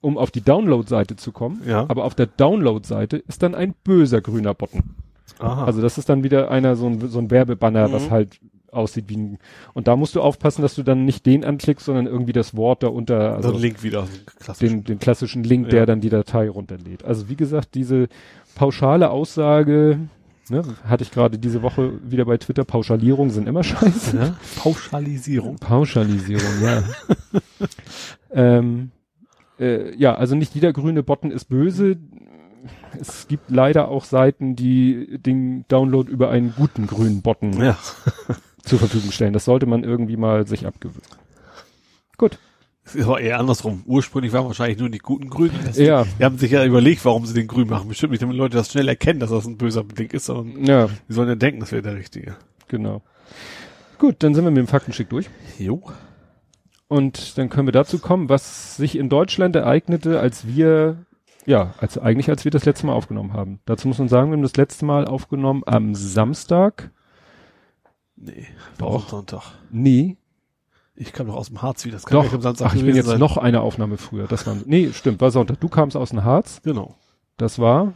Um 0.00 0.18
auf 0.18 0.30
die 0.30 0.42
Download-Seite 0.42 1.16
zu 1.16 1.32
kommen. 1.32 1.62
Ja. 1.66 1.86
Aber 1.88 2.04
auf 2.04 2.14
der 2.14 2.26
Download-Seite 2.26 3.16
ist 3.16 3.42
dann 3.42 3.54
ein 3.54 3.74
böser 3.84 4.20
grüner 4.20 4.52
Button. 4.52 4.96
Aha. 5.38 5.64
Also 5.64 5.80
das 5.80 5.96
ist 5.96 6.10
dann 6.10 6.22
wieder 6.22 6.50
einer, 6.50 6.76
so 6.76 6.88
ein, 6.88 7.08
so 7.08 7.18
ein 7.18 7.30
Werbebanner, 7.30 7.88
mhm. 7.88 7.92
was 7.92 8.10
halt 8.10 8.38
aussieht 8.74 9.08
wie 9.08 9.16
ein, 9.16 9.38
und 9.72 9.88
da 9.88 9.96
musst 9.96 10.14
du 10.14 10.20
aufpassen, 10.20 10.62
dass 10.62 10.74
du 10.74 10.82
dann 10.82 11.04
nicht 11.04 11.24
den 11.26 11.44
anklickst, 11.44 11.86
sondern 11.86 12.06
irgendwie 12.06 12.32
das 12.32 12.56
Wort 12.56 12.82
da 12.82 12.88
unter, 12.88 13.36
also 13.36 13.52
so 13.52 13.58
Link 13.58 13.82
wieder, 13.82 14.06
den, 14.60 14.84
den 14.84 14.98
klassischen 14.98 15.44
Link, 15.44 15.66
ja. 15.66 15.70
der 15.70 15.86
dann 15.86 16.00
die 16.00 16.10
Datei 16.10 16.48
runterlädt. 16.48 17.04
Also 17.04 17.28
wie 17.28 17.36
gesagt, 17.36 17.74
diese 17.74 18.08
pauschale 18.54 19.10
Aussage, 19.10 19.98
ne, 20.48 20.62
hatte 20.86 21.04
ich 21.04 21.10
gerade 21.10 21.38
diese 21.38 21.62
Woche 21.62 21.92
wieder 22.02 22.24
bei 22.24 22.36
Twitter, 22.38 22.64
Pauschalierung 22.64 23.30
sind 23.30 23.48
immer 23.48 23.64
scheiße. 23.64 24.16
Ja? 24.16 24.36
Pauschalisierung. 24.56 25.56
Pauschalisierung, 25.56 26.62
ja. 26.62 26.82
ähm, 28.30 28.90
äh, 29.58 29.94
ja, 29.96 30.14
also 30.14 30.34
nicht 30.34 30.54
jeder 30.54 30.72
grüne 30.72 31.02
Button 31.02 31.30
ist 31.30 31.46
böse. 31.46 31.96
Es 32.98 33.28
gibt 33.28 33.50
leider 33.50 33.88
auch 33.88 34.04
Seiten, 34.04 34.56
die 34.56 35.18
den 35.18 35.66
Download 35.68 36.10
über 36.10 36.30
einen 36.30 36.54
guten 36.56 36.86
grünen 36.86 37.22
Button 37.22 37.52
ja 37.60 37.76
zur 38.64 38.78
Verfügung 38.78 39.12
stellen. 39.12 39.32
Das 39.32 39.44
sollte 39.44 39.66
man 39.66 39.84
irgendwie 39.84 40.16
mal 40.16 40.46
sich 40.46 40.66
abgewöhnen. 40.66 41.02
Gut. 42.16 42.38
Es 42.84 42.94
ist 42.94 43.06
aber 43.06 43.20
eher 43.20 43.38
andersrum. 43.38 43.82
Ursprünglich 43.86 44.32
waren 44.32 44.46
wahrscheinlich 44.46 44.78
nur 44.78 44.90
die 44.90 44.98
guten 44.98 45.30
Grünen. 45.30 45.54
ja. 45.74 46.04
Die 46.18 46.24
haben 46.24 46.36
sich 46.36 46.50
ja 46.50 46.64
überlegt, 46.64 47.04
warum 47.04 47.24
sie 47.24 47.34
den 47.34 47.46
Grün 47.46 47.68
machen. 47.68 47.88
Bestimmt 47.88 48.10
nicht, 48.10 48.22
damit 48.22 48.36
Leute 48.36 48.56
das 48.56 48.70
schnell 48.70 48.88
erkennen, 48.88 49.20
dass 49.20 49.30
das 49.30 49.46
ein 49.46 49.56
böser 49.56 49.84
Ding 49.84 50.10
ist, 50.10 50.26
sondern 50.26 50.64
ja. 50.66 50.88
die 51.08 51.12
sollen 51.12 51.28
ja 51.28 51.34
denken, 51.34 51.60
das 51.60 51.72
wäre 51.72 51.82
der 51.82 51.96
richtige. 51.96 52.36
Genau. 52.68 53.02
Gut, 53.98 54.16
dann 54.18 54.34
sind 54.34 54.44
wir 54.44 54.50
mit 54.50 54.58
dem 54.58 54.66
Faktenschick 54.66 55.08
durch. 55.08 55.30
Jo. 55.58 55.82
Und 56.88 57.38
dann 57.38 57.48
können 57.48 57.66
wir 57.66 57.72
dazu 57.72 57.98
kommen, 57.98 58.28
was 58.28 58.76
sich 58.76 58.96
in 58.96 59.08
Deutschland 59.08 59.56
ereignete, 59.56 60.20
als 60.20 60.46
wir, 60.46 61.06
ja, 61.46 61.74
als 61.78 61.96
eigentlich 61.96 62.28
als 62.28 62.44
wir 62.44 62.50
das 62.50 62.66
letzte 62.66 62.86
Mal 62.86 62.92
aufgenommen 62.92 63.32
haben. 63.32 63.60
Dazu 63.64 63.88
muss 63.88 63.98
man 63.98 64.08
sagen, 64.08 64.30
wir 64.30 64.36
haben 64.36 64.42
das 64.42 64.56
letzte 64.56 64.84
Mal 64.84 65.06
aufgenommen 65.06 65.62
am 65.64 65.94
Samstag, 65.94 66.90
Nee, 68.16 68.46
war 68.78 68.88
auch 68.88 69.08
Sonntag. 69.08 69.42
Nee. 69.70 70.16
Ich 70.96 71.12
kam 71.12 71.26
doch 71.26 71.34
aus 71.34 71.48
dem 71.48 71.60
Harz 71.60 71.84
wieder. 71.84 71.96
Das 71.96 72.06
kann 72.06 72.22
doch. 72.22 72.32
am 72.32 72.40
Samstag 72.40 72.68
Ach, 72.70 72.74
ich 72.74 72.84
bin 72.84 72.94
jetzt 72.94 73.06
sein. 73.06 73.18
noch 73.18 73.36
eine 73.36 73.62
Aufnahme 73.62 73.96
früher. 73.96 74.26
Das 74.28 74.46
war, 74.46 74.56
nee, 74.64 74.90
stimmt, 74.92 75.20
war 75.20 75.30
Sonntag. 75.30 75.58
Du 75.60 75.68
kamst 75.68 75.96
aus 75.96 76.10
dem 76.10 76.24
Harz. 76.24 76.60
Genau. 76.62 76.94
Das 77.36 77.58
war? 77.58 77.92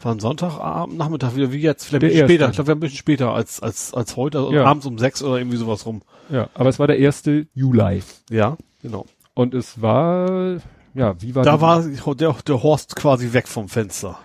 War 0.00 0.12
ein 0.12 0.18
Sonntagabend, 0.18 0.96
Nachmittag 0.96 1.36
wieder, 1.36 1.52
wie 1.52 1.58
jetzt, 1.58 1.84
vielleicht 1.84 2.02
ein 2.04 2.08
bisschen 2.08 2.26
später. 2.26 2.48
Ich 2.48 2.54
glaube, 2.54 2.68
wir 2.68 2.74
ein 2.74 2.80
bisschen 2.80 2.96
später 2.96 3.32
als, 3.32 3.62
als, 3.62 3.94
als 3.94 4.16
heute, 4.16 4.38
also 4.38 4.52
ja. 4.52 4.64
abends 4.64 4.86
um 4.86 4.98
sechs 4.98 5.22
oder 5.22 5.36
irgendwie 5.36 5.58
sowas 5.58 5.86
rum. 5.86 6.02
Ja, 6.30 6.48
aber 6.54 6.70
es 6.70 6.78
war 6.78 6.86
der 6.86 6.98
erste 6.98 7.46
Juli. 7.54 8.02
Ja, 8.30 8.56
genau. 8.80 9.06
Und 9.34 9.54
es 9.54 9.80
war, 9.80 10.58
ja, 10.94 11.20
wie 11.20 11.34
war 11.34 11.44
Da 11.44 11.60
war 11.60 11.82
der, 11.82 12.34
der 12.46 12.62
Horst 12.62 12.96
quasi 12.96 13.32
weg 13.32 13.46
vom 13.46 13.68
Fenster. 13.68 14.18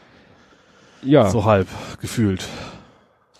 Ja. 1.03 1.29
So 1.29 1.45
halb, 1.45 1.67
gefühlt. 2.01 2.47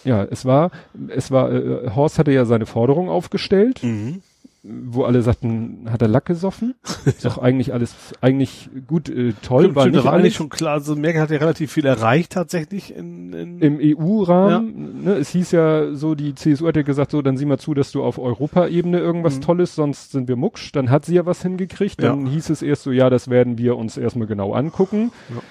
Ja, 0.04 0.24
es 0.24 0.46
war, 0.46 0.72
es 1.10 1.32
war, 1.32 1.52
äh, 1.52 1.90
Horst 1.96 2.20
hatte 2.20 2.32
ja 2.32 2.46
seine 2.46 2.66
Forderung 2.66 3.10
aufgestellt, 3.10 3.82
mhm. 3.84 4.22
Wo 4.70 5.04
alle 5.04 5.22
sagten, 5.22 5.88
hat 5.90 6.02
er 6.02 6.08
Lack 6.08 6.26
gesoffen? 6.26 6.76
Ist 7.06 7.26
doch 7.26 7.38
eigentlich 7.38 7.74
alles, 7.74 7.96
eigentlich 8.22 8.70
gut, 8.88 9.10
äh, 9.10 9.34
toll. 9.42 9.64
Stimmt, 9.64 9.76
war 9.76 9.84
stimmt, 9.84 9.96
nicht 9.96 10.06
war 10.06 10.14
eigentlich 10.14 10.36
schon 10.36 10.50
klar, 10.50 10.74
also 10.74 10.96
Merkel 10.96 11.22
hat 11.22 11.32
ja 11.32 11.38
relativ 11.38 11.72
viel 11.72 11.86
erreicht 11.86 12.34
tatsächlich 12.34 12.96
in, 12.96 13.34
in 13.34 13.60
im 13.60 13.80
EU-Rahmen. 13.82 15.02
Ja. 15.04 15.12
Ne, 15.12 15.18
es 15.18 15.30
hieß 15.30 15.52
ja 15.52 15.94
so, 15.94 16.16
die 16.16 16.36
CSU 16.36 16.68
hat 16.68 16.76
ja 16.76 16.82
gesagt, 16.82 17.12
so, 17.12 17.22
dann 17.22 17.38
sieh 17.38 17.46
mal 17.46 17.60
zu, 17.60 17.74
dass 17.74 17.92
du 17.92 18.04
auf 18.04 18.20
Europaebene 18.20 19.00
irgendwas 19.00 19.38
mhm. 19.38 19.42
Tolles, 19.42 19.76
sonst 19.76 20.12
sind 20.12 20.28
wir 20.28 20.36
mucksch. 20.36 20.72
Dann 20.72 20.90
hat 20.90 21.06
sie 21.06 21.16
ja 21.16 21.26
was 21.26 21.42
hingekriegt. 21.42 22.02
Dann 22.02 22.26
ja. 22.26 22.32
hieß 22.34 22.50
es 22.50 22.62
erst 22.62 22.84
so, 22.84 22.92
ja, 22.92 23.10
das 23.10 23.30
werden 23.30 23.58
wir 23.58 23.78
uns 23.78 23.98
erstmal 23.98 24.28
genau 24.28 24.54
angucken. 24.54 25.12
Ja. 25.30 25.42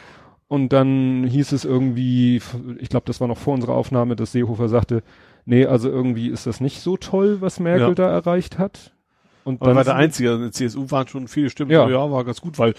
Und 0.48 0.72
dann 0.72 1.24
hieß 1.24 1.52
es 1.52 1.64
irgendwie, 1.64 2.40
ich 2.78 2.88
glaube, 2.88 3.06
das 3.06 3.20
war 3.20 3.28
noch 3.28 3.38
vor 3.38 3.54
unserer 3.54 3.74
Aufnahme, 3.74 4.14
dass 4.14 4.32
Seehofer 4.32 4.68
sagte, 4.68 5.02
nee, 5.44 5.66
also 5.66 5.88
irgendwie 5.88 6.28
ist 6.28 6.46
das 6.46 6.60
nicht 6.60 6.80
so 6.80 6.96
toll, 6.96 7.40
was 7.40 7.58
Merkel 7.58 7.88
ja. 7.88 7.94
da 7.94 8.10
erreicht 8.10 8.58
hat. 8.58 8.92
Und 9.46 9.64
dann 9.64 9.76
war 9.76 9.84
der 9.84 9.94
Einzige, 9.94 10.32
in 10.32 10.40
der 10.40 10.50
CSU 10.50 10.90
waren 10.90 11.06
schon 11.06 11.28
viele 11.28 11.50
Stimmen, 11.50 11.70
ja, 11.70 11.84
so, 11.84 11.92
ja 11.92 12.10
war 12.10 12.24
ganz 12.24 12.40
gut, 12.40 12.58
weil 12.58 12.74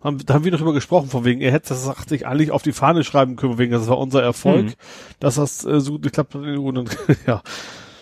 haben, 0.00 0.16
da 0.24 0.32
haben 0.32 0.44
wir 0.44 0.50
noch 0.50 0.58
drüber 0.58 0.72
gesprochen, 0.72 1.10
von 1.10 1.26
wegen, 1.26 1.42
er 1.42 1.52
hätte 1.52 1.68
das 1.68 1.84
sagt, 1.84 2.08
sich 2.08 2.26
eigentlich 2.26 2.52
auf 2.52 2.62
die 2.62 2.72
Fahne 2.72 3.04
schreiben 3.04 3.36
können, 3.36 3.58
wegen, 3.58 3.72
das 3.72 3.86
war 3.86 3.98
unser 3.98 4.22
Erfolg, 4.22 4.64
mhm. 4.64 4.72
dass 5.18 5.34
das 5.34 5.62
äh, 5.66 5.78
so 5.78 5.98
geklappt 5.98 6.34
hat 6.34 6.40
und 6.40 6.74
dann, 6.74 6.88
ja, 7.26 7.42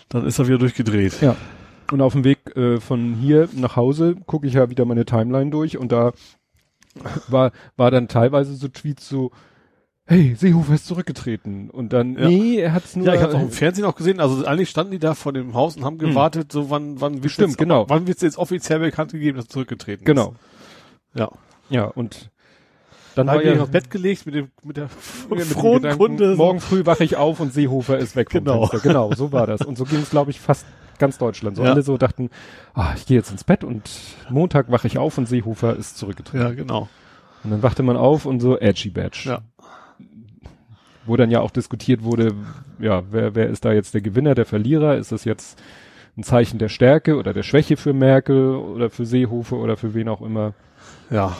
dann 0.07 0.25
ist 0.25 0.39
er 0.39 0.47
wieder 0.47 0.59
durchgedreht. 0.59 1.19
Ja. 1.19 1.35
Und 1.91 1.99
auf 1.99 2.13
dem 2.13 2.23
Weg 2.23 2.55
äh, 2.55 2.79
von 2.79 3.15
hier 3.15 3.49
nach 3.53 3.75
Hause 3.75 4.15
gucke 4.25 4.47
ich 4.47 4.53
ja 4.53 4.69
wieder 4.69 4.85
meine 4.85 5.03
Timeline 5.03 5.51
durch 5.51 5.77
und 5.77 5.91
da 5.91 6.13
war, 7.27 7.51
war 7.75 7.91
dann 7.91 8.07
teilweise 8.07 8.55
so 8.55 8.69
Tweets 8.69 9.09
so, 9.09 9.31
hey, 10.09 10.35
Seehofer 10.35 10.73
ist 10.73 10.87
zurückgetreten. 10.87 11.69
Und 11.69 11.93
dann, 11.93 12.17
ja. 12.17 12.27
nee, 12.27 12.57
er 12.57 12.73
hat's 12.73 12.95
nur. 12.95 13.05
Ja, 13.05 13.13
ich 13.13 13.21
habe 13.21 13.35
auch 13.35 13.41
im 13.41 13.51
Fernsehen 13.51 13.85
auch 13.85 13.95
gesehen, 13.95 14.19
also 14.19 14.43
eigentlich 14.45 14.69
standen 14.69 14.91
die 14.91 14.99
da 14.99 15.13
vor 15.13 15.33
dem 15.33 15.53
Haus 15.53 15.77
und 15.77 15.85
haben 15.85 15.99
hm. 15.99 16.09
gewartet, 16.09 16.51
so 16.51 16.69
wann, 16.69 16.99
wann 16.99 17.23
wird 17.23 17.31
Stimmt, 17.31 17.49
jetzt, 17.49 17.57
genau. 17.57 17.87
wann 17.89 18.07
wird's 18.07 18.21
jetzt 18.21 18.37
offiziell 18.37 18.79
bekannt 18.79 19.11
gegeben, 19.11 19.37
dass 19.37 19.45
er 19.45 19.49
zurückgetreten 19.49 20.03
genau. 20.03 20.31
ist. 20.31 21.13
Genau. 21.13 21.25
Ja. 21.25 21.31
Ja, 21.69 21.85
und 21.85 22.31
dann, 23.13 23.27
dann 23.27 23.35
war 23.35 23.43
ich 23.43 23.59
ins 23.59 23.69
Bett 23.69 23.91
gelegt 23.91 24.25
mit 24.25 24.33
dem, 24.33 24.49
mit 24.63 24.77
der 24.77 24.89
mit 25.29 25.41
frohen 25.43 25.83
Gedanken, 25.83 25.99
Kunde. 25.99 26.35
Morgen 26.35 26.59
früh 26.59 26.85
wache 26.85 27.03
ich 27.03 27.15
auf 27.15 27.39
und 27.39 27.53
Seehofer 27.53 27.99
ist 27.99 28.15
weg 28.15 28.31
vom 28.31 28.43
genau. 28.43 28.65
Fenster. 28.65 28.87
Genau, 28.87 29.11
so 29.13 29.31
war 29.31 29.45
das. 29.45 29.61
Und 29.61 29.77
so 29.77 29.83
ging 29.83 29.99
es, 29.99 30.09
glaube 30.09 30.31
ich, 30.31 30.39
fast 30.39 30.65
ganz 30.97 31.17
Deutschland. 31.17 31.55
So 31.55 31.63
ja. 31.63 31.71
alle 31.71 31.83
so 31.83 31.97
dachten, 31.97 32.29
ah, 32.73 32.93
ich 32.95 33.05
gehe 33.05 33.17
jetzt 33.17 33.31
ins 33.31 33.43
Bett 33.43 33.63
und 33.63 33.89
Montag 34.29 34.71
wache 34.71 34.87
ich 34.87 34.97
auf 34.97 35.17
und 35.17 35.27
Seehofer 35.27 35.75
ist 35.75 35.97
zurückgetreten. 35.97 36.47
Ja, 36.47 36.53
genau. 36.53 36.89
Und 37.43 37.51
dann 37.51 37.63
wachte 37.63 37.83
man 37.83 37.97
auf 37.97 38.25
und 38.25 38.39
so 38.39 38.57
Edgy 38.57 38.89
Badge. 38.89 39.21
Ja. 39.25 39.41
Wo 41.09 41.17
dann 41.17 41.31
ja 41.31 41.41
auch 41.41 41.49
diskutiert 41.49 42.03
wurde, 42.03 42.35
ja, 42.79 43.01
wer, 43.09 43.33
wer 43.33 43.49
ist 43.49 43.65
da 43.65 43.73
jetzt 43.73 43.95
der 43.95 44.01
Gewinner, 44.01 44.35
der 44.35 44.45
Verlierer? 44.45 44.95
Ist 44.95 45.11
das 45.11 45.25
jetzt 45.25 45.59
ein 46.15 46.23
Zeichen 46.23 46.59
der 46.59 46.69
Stärke 46.69 47.17
oder 47.17 47.33
der 47.33 47.41
Schwäche 47.41 47.77
für 47.77 47.93
Merkel 47.93 48.55
oder 48.55 48.91
für 48.91 49.07
Seehofer 49.07 49.57
oder 49.57 49.75
für 49.75 49.95
wen 49.95 50.07
auch 50.07 50.21
immer? 50.21 50.53
Ja. 51.09 51.35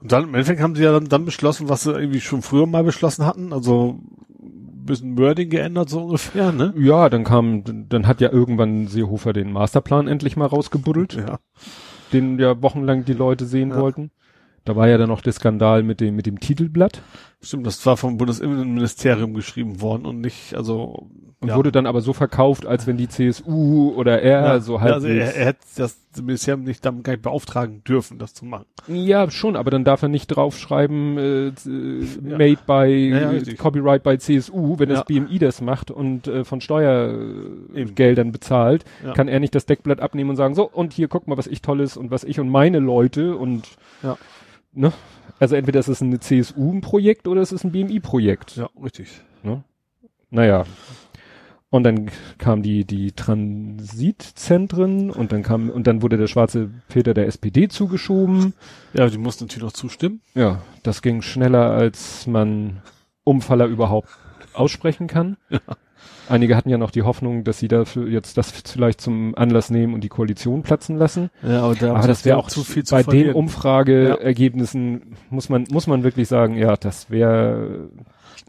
Und 0.00 0.12
dann 0.12 0.24
im 0.24 0.34
Endeffekt 0.34 0.62
haben 0.62 0.74
sie 0.74 0.82
ja 0.82 0.92
dann, 0.92 1.08
dann 1.08 1.26
beschlossen, 1.26 1.68
was 1.68 1.82
sie 1.82 1.92
irgendwie 1.92 2.20
schon 2.20 2.40
früher 2.40 2.66
mal 2.66 2.84
beschlossen 2.84 3.26
hatten, 3.26 3.52
also 3.52 4.00
ein 4.40 4.86
bisschen 4.86 5.18
Wording 5.18 5.50
geändert 5.50 5.90
so 5.90 6.04
ungefähr, 6.04 6.50
ne? 6.50 6.72
Ja, 6.76 7.10
dann 7.10 7.24
kam, 7.24 7.88
dann 7.88 8.06
hat 8.06 8.22
ja 8.22 8.32
irgendwann 8.32 8.88
Seehofer 8.88 9.34
den 9.34 9.52
Masterplan 9.52 10.08
endlich 10.08 10.38
mal 10.38 10.46
rausgebuddelt. 10.46 11.14
Ja. 11.14 11.38
Den 12.14 12.38
ja 12.38 12.60
wochenlang 12.62 13.04
die 13.04 13.12
Leute 13.12 13.44
sehen 13.44 13.70
ja. 13.70 13.80
wollten. 13.80 14.10
Da 14.64 14.76
war 14.76 14.88
ja 14.88 14.96
dann 14.96 15.08
noch 15.08 15.22
der 15.22 15.32
Skandal 15.32 15.82
mit 15.82 16.00
dem, 16.00 16.14
mit 16.14 16.26
dem 16.26 16.38
Titelblatt. 16.38 17.02
Stimmt, 17.44 17.66
das 17.66 17.84
war 17.84 17.96
vom 17.96 18.18
Bundesinnenministerium 18.18 19.34
geschrieben 19.34 19.80
worden 19.80 20.06
und 20.06 20.20
nicht, 20.20 20.54
also. 20.54 21.08
Und 21.40 21.48
ja. 21.48 21.56
wurde 21.56 21.72
dann 21.72 21.86
aber 21.86 22.02
so 22.02 22.12
verkauft, 22.12 22.66
als 22.66 22.86
wenn 22.86 22.96
die 22.96 23.08
CSU 23.08 23.92
oder 23.96 24.22
er 24.22 24.42
ja, 24.42 24.60
so 24.60 24.80
halt. 24.80 24.92
Also 24.94 25.08
er, 25.08 25.34
er 25.34 25.46
hätte 25.46 25.58
das, 25.74 25.98
bisher 26.22 26.56
nicht 26.56 26.84
damit 26.84 27.02
gar 27.02 27.14
nicht 27.14 27.22
beauftragen 27.22 27.82
dürfen, 27.82 28.18
das 28.18 28.32
zu 28.32 28.44
machen. 28.44 28.66
Ja, 28.86 29.28
schon, 29.28 29.56
aber 29.56 29.72
dann 29.72 29.82
darf 29.82 30.02
er 30.02 30.08
nicht 30.08 30.28
draufschreiben, 30.28 31.18
äh, 31.18 31.46
äh 31.48 32.06
made 32.22 32.58
by, 32.64 33.56
Copyright 33.56 34.04
by 34.04 34.18
CSU, 34.18 34.78
wenn 34.78 34.90
das 34.90 35.04
BMI 35.04 35.40
das 35.40 35.60
macht 35.60 35.90
und 35.90 36.28
äh, 36.28 36.44
von 36.44 36.60
Steuergeldern 36.60 38.30
bezahlt, 38.30 38.84
kann 39.14 39.26
er 39.26 39.40
nicht 39.40 39.56
das 39.56 39.66
Deckblatt 39.66 39.98
abnehmen 39.98 40.30
und 40.30 40.36
sagen, 40.36 40.54
so, 40.54 40.70
und 40.70 40.92
hier 40.92 41.08
guck 41.08 41.26
mal, 41.26 41.36
was 41.36 41.48
ich 41.48 41.60
tolles 41.60 41.96
und 41.96 42.12
was 42.12 42.22
ich 42.22 42.38
und 42.38 42.50
meine 42.50 42.78
Leute 42.78 43.36
und, 43.36 43.66
ja. 44.04 44.16
Ne? 44.72 44.92
Also 45.38 45.56
entweder 45.56 45.80
ist 45.80 45.88
es 45.88 46.00
ein 46.00 46.20
CSU-Projekt 46.20 47.26
oder 47.26 47.40
es 47.40 47.52
ist 47.52 47.64
ein 47.64 47.72
BMI-Projekt. 47.72 48.56
Ja, 48.56 48.68
richtig. 48.80 49.22
Ne? 49.42 49.64
Naja, 50.30 50.64
und 51.72 51.84
dann 51.84 52.10
kam 52.36 52.62
die, 52.62 52.84
die 52.84 53.12
Transitzentren 53.12 55.10
und 55.10 55.32
dann 55.32 55.42
kam, 55.42 55.70
und 55.70 55.86
dann 55.86 56.02
wurde 56.02 56.18
der 56.18 56.26
schwarze 56.26 56.68
Peter 56.88 57.14
der 57.14 57.26
SPD 57.26 57.66
zugeschoben. 57.68 58.52
Ja, 58.92 59.08
die 59.08 59.16
mussten 59.16 59.44
natürlich 59.44 59.64
noch 59.64 59.72
zustimmen. 59.72 60.20
Ja, 60.34 60.60
das 60.82 61.00
ging 61.00 61.22
schneller, 61.22 61.70
als 61.70 62.26
man 62.26 62.82
Umfaller 63.24 63.64
überhaupt 63.64 64.10
aussprechen 64.52 65.06
kann. 65.06 65.38
Ja. 65.48 65.60
Einige 66.28 66.56
hatten 66.56 66.68
ja 66.68 66.78
noch 66.78 66.90
die 66.90 67.02
Hoffnung, 67.02 67.44
dass 67.44 67.58
sie 67.58 67.68
dafür 67.68 68.08
jetzt 68.08 68.36
das 68.38 68.50
vielleicht 68.50 69.00
zum 69.00 69.34
Anlass 69.34 69.70
nehmen 69.70 69.92
und 69.94 70.02
die 70.02 70.08
Koalition 70.08 70.62
platzen 70.62 70.96
lassen. 70.96 71.30
Ja, 71.42 71.62
aber, 71.62 71.74
da 71.74 71.94
aber 71.94 72.06
das 72.06 72.24
wäre 72.24 72.36
auch 72.36 72.48
zu 72.48 72.62
viel 72.64 72.84
zu 72.84 72.94
Bei 72.94 73.02
verlieren. 73.02 73.28
den 73.28 73.36
Umfrageergebnissen 73.36 74.92
ja. 74.92 75.16
muss 75.30 75.48
man, 75.48 75.66
muss 75.70 75.86
man 75.86 76.04
wirklich 76.04 76.28
sagen, 76.28 76.56
ja, 76.56 76.76
das 76.76 77.10
wäre 77.10 77.90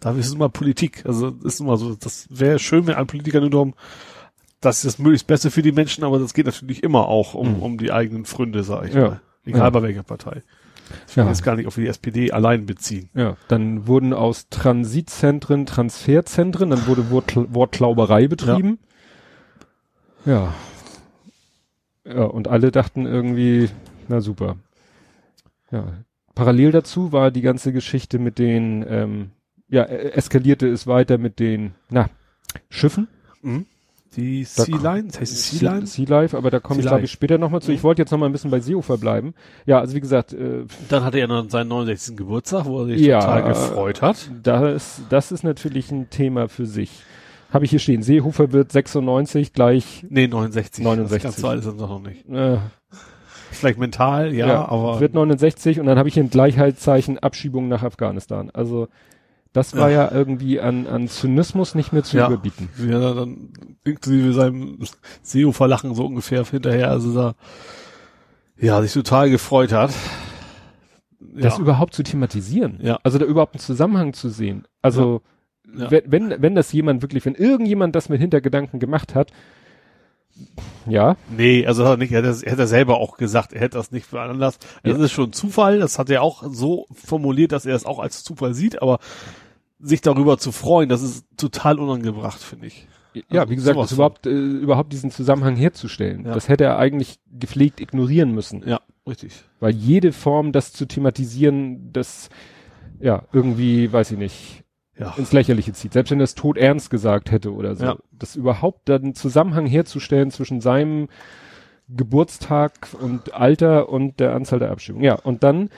da 0.04 0.12
ist 0.12 0.28
es 0.28 0.34
immer 0.34 0.50
Politik. 0.50 1.04
Also 1.06 1.30
ist 1.44 1.62
immer 1.62 1.78
so, 1.78 1.96
das 1.96 2.28
wäre 2.30 2.60
schön, 2.60 2.88
wenn 2.88 2.96
ein 2.96 3.08
Politiker 3.08 3.40
nur 3.40 3.50
darum, 3.50 3.74
das 4.60 4.78
ist 4.78 4.86
das 4.86 5.00
möglichst 5.00 5.28
Beste 5.28 5.50
für 5.50 5.62
die 5.62 5.72
Menschen, 5.72 6.04
aber 6.04 6.20
das 6.20 6.34
geht 6.34 6.46
natürlich 6.46 6.84
immer 6.84 7.08
auch 7.08 7.34
um, 7.34 7.56
mhm. 7.56 7.64
um 7.64 7.78
die 7.78 7.92
eigenen 7.92 8.26
Fründe, 8.26 8.64
sag 8.64 8.88
ich 8.88 8.94
ja. 8.94 9.02
mal. 9.02 9.22
Egal 9.46 9.62
ja. 9.62 9.70
bei 9.70 9.84
welcher 9.84 10.04
Partei. 10.04 10.44
Ich 11.08 11.18
will 11.18 11.24
ja. 11.24 11.30
jetzt 11.30 11.44
gar 11.44 11.56
nicht 11.56 11.68
auf 11.68 11.76
die 11.76 11.88
SPD 11.88 12.32
allein 12.32 12.66
beziehen. 12.66 13.10
Ja, 13.14 13.38
dann 13.48 13.88
wurden 13.88 14.14
aus 14.14 14.50
Transitzentren 14.50 15.66
Transferzentren, 15.66 16.70
dann 16.70 16.88
wurde 16.88 17.10
Wort, 17.10 17.36
Wortklauberei 17.36 18.28
betrieben. 18.28 18.80
Ja. 20.26 20.34
ja. 20.34 20.54
Ja, 22.06 22.24
und 22.24 22.50
alle 22.50 22.72
dachten 22.72 23.06
irgendwie, 23.06 23.70
na 24.10 24.20
super. 24.20 24.58
Ja. 25.72 25.86
Parallel 26.36 26.72
dazu 26.72 27.12
war 27.12 27.32
die 27.32 27.42
ganze 27.42 27.72
Geschichte 27.72 28.20
mit 28.20 28.40
den 28.40 28.86
ähm, 28.88 29.32
ja, 29.70 29.84
äh, 29.84 30.12
eskalierte 30.12 30.68
es 30.68 30.88
weiter 30.88 31.18
mit 31.18 31.40
den, 31.40 31.74
na, 31.90 32.10
Schiffen. 32.70 33.08
Mhm. 33.42 33.66
Die 34.16 34.44
Sea 34.44 34.78
Line, 34.78 35.08
das 35.08 35.22
heißt 35.22 35.60
Sea 35.60 35.72
Line? 35.72 35.88
Sea 35.88 36.06
Life, 36.08 36.38
aber 36.38 36.52
da 36.52 36.60
komme 36.60 36.82
ich 36.82 36.86
glaube 36.86 37.04
ich 37.04 37.12
später 37.12 37.38
nochmal 37.38 37.62
zu. 37.62 37.72
Mhm. 37.72 37.78
Ich 37.78 37.84
wollte 37.84 38.02
jetzt 38.02 38.12
nochmal 38.12 38.30
ein 38.30 38.32
bisschen 38.32 38.52
bei 38.52 38.60
Seehofer 38.60 38.98
bleiben. 38.98 39.34
Ja, 39.66 39.80
also 39.80 39.96
wie 39.96 40.02
gesagt. 40.02 40.34
Äh, 40.34 40.66
Dann 40.90 41.04
hatte 41.04 41.20
er 41.20 41.28
noch 41.28 41.50
seinen 41.50 41.70
69. 41.70 42.16
Geburtstag, 42.16 42.66
wo 42.66 42.82
er 42.82 42.86
sich 42.88 43.02
ja, 43.02 43.20
total 43.20 43.44
gefreut 43.44 44.02
hat. 44.02 44.30
Das, 44.44 45.02
das 45.10 45.32
ist 45.32 45.44
natürlich 45.44 45.92
ein 45.92 46.10
Thema 46.10 46.48
für 46.48 46.66
sich. 46.66 46.92
Habe 47.52 47.66
ich 47.66 47.72
hier 47.72 47.80
stehen. 47.80 48.02
Seehofer 48.02 48.52
wird 48.52 48.72
96 48.72 49.54
gleich. 49.54 50.06
Nee, 50.10 50.28
69. 50.28 50.84
69. 50.84 51.24
Ganz 51.24 51.36
so 51.38 51.48
alt 51.48 51.60
ist 51.60 51.66
er 51.68 51.74
noch 51.74 52.02
nicht. 52.02 52.28
Äh, 52.30 52.58
Vielleicht 53.52 53.78
mental, 53.78 54.34
ja, 54.34 54.48
ja, 54.48 54.68
aber. 54.68 55.00
Wird 55.00 55.14
69 55.14 55.80
und 55.80 55.86
dann 55.86 55.98
habe 55.98 56.10
ich 56.10 56.16
hier 56.16 56.24
ein 56.24 56.30
Gleichheitszeichen 56.30 57.20
Abschiebung 57.20 57.68
nach 57.68 57.84
Afghanistan. 57.84 58.50
Also 58.52 58.88
das 59.54 59.78
war 59.78 59.92
ja, 59.92 60.06
ja 60.06 60.12
irgendwie 60.12 60.60
an, 60.60 60.88
an 60.88 61.08
Zynismus 61.08 61.76
nicht 61.76 61.94
mehr 61.94 62.04
zu 62.04 62.18
ja. 62.18 62.28
überbieten. 62.28 62.70
Ja, 62.88 63.14
dann 63.14 63.50
inklusive 63.84 64.34
seinem 64.34 64.80
SEO-Verlachen 65.22 65.94
so 65.94 66.06
ungefähr 66.06 66.44
hinterher, 66.44 66.90
also 66.90 67.14
da, 67.14 67.36
ja, 68.58 68.82
sich 68.82 68.94
total 68.94 69.30
gefreut 69.30 69.72
hat. 69.72 69.92
Das 71.20 71.60
überhaupt 71.60 71.94
zu 71.94 72.04
thematisieren. 72.04 72.80
Ja. 72.82 73.00
Also 73.04 73.18
da 73.18 73.26
überhaupt 73.26 73.56
einen 73.56 73.62
Zusammenhang 73.62 74.14
zu 74.14 74.30
sehen. 74.30 74.68
Also, 74.82 75.22
ja. 75.76 75.90
wenn, 75.90 76.04
wenn, 76.12 76.42
wenn 76.42 76.56
das 76.56 76.72
jemand 76.72 77.02
wirklich, 77.02 77.26
wenn 77.26 77.36
irgendjemand 77.36 77.96
das 77.96 78.10
mit 78.10 78.20
Hintergedanken 78.20 78.80
gemacht 78.80 79.16
hat, 79.16 79.32
ja. 80.88 81.16
Nee, 81.30 81.66
also 81.66 81.86
hat 81.86 81.92
er 81.92 81.98
nicht, 81.98 82.12
er 82.12 82.24
hätte, 82.24 82.50
hätte 82.50 82.62
er 82.64 82.68
selber 82.68 82.98
auch 82.98 83.18
gesagt, 83.18 83.54
er 83.54 83.62
hätte 83.62 83.78
das 83.78 83.92
nicht 83.92 84.06
veranlasst. 84.06 84.66
Ja. 84.84 84.94
Das 84.94 85.02
ist 85.02 85.12
schon 85.12 85.32
Zufall, 85.32 85.80
das 85.80 86.00
hat 86.00 86.10
er 86.10 86.24
auch 86.24 86.44
so 86.48 86.88
formuliert, 86.92 87.52
dass 87.52 87.66
er 87.66 87.76
es 87.76 87.86
auch 87.86 88.00
als 88.00 88.24
Zufall 88.24 88.54
sieht, 88.54 88.82
aber 88.82 89.00
sich 89.84 90.02
darüber 90.02 90.38
zu 90.38 90.52
freuen, 90.52 90.90
das 90.90 91.04
ist 91.04 91.26
total 91.38 91.80
unangebracht, 91.80 92.40
finde 92.40 92.68
ich. 92.68 92.88
Ja, 93.30 93.42
also 93.42 93.52
wie 93.52 93.56
gesagt, 93.56 93.78
das 93.78 93.92
überhaupt, 93.92 94.26
äh, 94.26 94.32
überhaupt 94.32 94.92
diesen 94.92 95.12
Zusammenhang 95.12 95.56
herzustellen. 95.56 96.26
Ja. 96.26 96.34
Das 96.34 96.50
hätte 96.50 96.64
er 96.64 96.80
eigentlich 96.80 97.20
gepflegt 97.32 97.80
ignorieren 97.80 98.32
müssen. 98.32 98.68
Ja, 98.68 98.82
richtig. 99.08 99.44
Weil 99.60 99.74
jede 99.76 100.12
Form, 100.14 100.52
das 100.52 100.74
zu 100.74 100.88
thematisieren, 100.88 101.92
das, 101.94 102.30
ja, 103.00 103.24
irgendwie, 103.32 103.92
weiß 103.92 104.12
ich 104.12 104.18
nicht, 104.18 104.64
ja. 104.98 105.14
ins 105.18 105.32
Lächerliche 105.32 105.74
zieht. 105.74 105.94
Selbst 105.94 106.12
wenn 106.12 106.20
er 106.20 106.26
es 106.26 106.36
tot 106.36 106.58
ernst 106.58 106.90
gesagt 106.90 107.30
hätte 107.32 107.54
oder 107.54 107.76
so. 107.76 107.86
Ja. 107.86 107.98
Das 108.12 108.36
überhaupt 108.36 108.90
dann 108.90 109.14
Zusammenhang 109.14 109.66
herzustellen 109.68 110.32
zwischen 110.32 110.62
seinem 110.62 111.08
Geburtstag 111.90 112.88
und 113.00 113.34
Alter 113.34 113.90
und 113.90 114.20
der 114.20 114.34
Anzahl 114.34 114.60
der 114.60 114.72
Abschiebungen. 114.72 115.06
Ja, 115.06 115.16
und 115.16 115.44
dann 115.44 115.70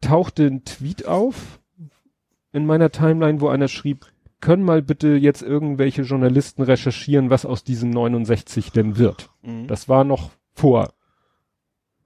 tauchte 0.00 0.46
ein 0.46 0.64
Tweet 0.64 1.06
auf, 1.06 1.57
in 2.52 2.66
meiner 2.66 2.90
Timeline, 2.90 3.40
wo 3.40 3.48
einer 3.48 3.68
schrieb, 3.68 4.06
können 4.40 4.62
mal 4.62 4.82
bitte 4.82 5.08
jetzt 5.08 5.42
irgendwelche 5.42 6.02
Journalisten 6.02 6.62
recherchieren, 6.62 7.30
was 7.30 7.44
aus 7.44 7.64
diesem 7.64 7.90
69 7.90 8.72
denn 8.72 8.96
wird. 8.96 9.30
Mhm. 9.42 9.66
Das 9.66 9.88
war 9.88 10.04
noch 10.04 10.30
vor 10.54 10.92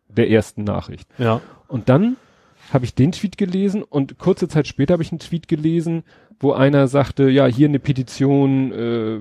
der 0.08 0.30
ersten 0.30 0.64
Nachricht. 0.64 1.08
Ja. 1.18 1.40
Und 1.68 1.88
dann 1.88 2.16
habe 2.72 2.84
ich 2.84 2.94
den 2.94 3.12
Tweet 3.12 3.36
gelesen 3.36 3.82
und 3.82 4.18
kurze 4.18 4.48
Zeit 4.48 4.66
später 4.66 4.94
habe 4.94 5.02
ich 5.02 5.12
einen 5.12 5.18
Tweet 5.18 5.48
gelesen, 5.48 6.04
wo 6.40 6.52
einer 6.52 6.88
sagte, 6.88 7.28
ja, 7.28 7.46
hier 7.46 7.68
eine 7.68 7.78
Petition 7.78 8.72
äh, 8.72 9.20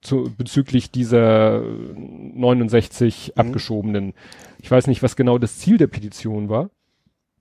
zu, 0.00 0.32
bezüglich 0.36 0.90
dieser 0.90 1.60
69 1.60 3.32
mhm. 3.34 3.40
abgeschobenen. 3.40 4.14
Ich 4.58 4.70
weiß 4.70 4.86
nicht, 4.86 5.02
was 5.02 5.16
genau 5.16 5.38
das 5.38 5.58
Ziel 5.58 5.78
der 5.78 5.88
Petition 5.88 6.48
war 6.48 6.70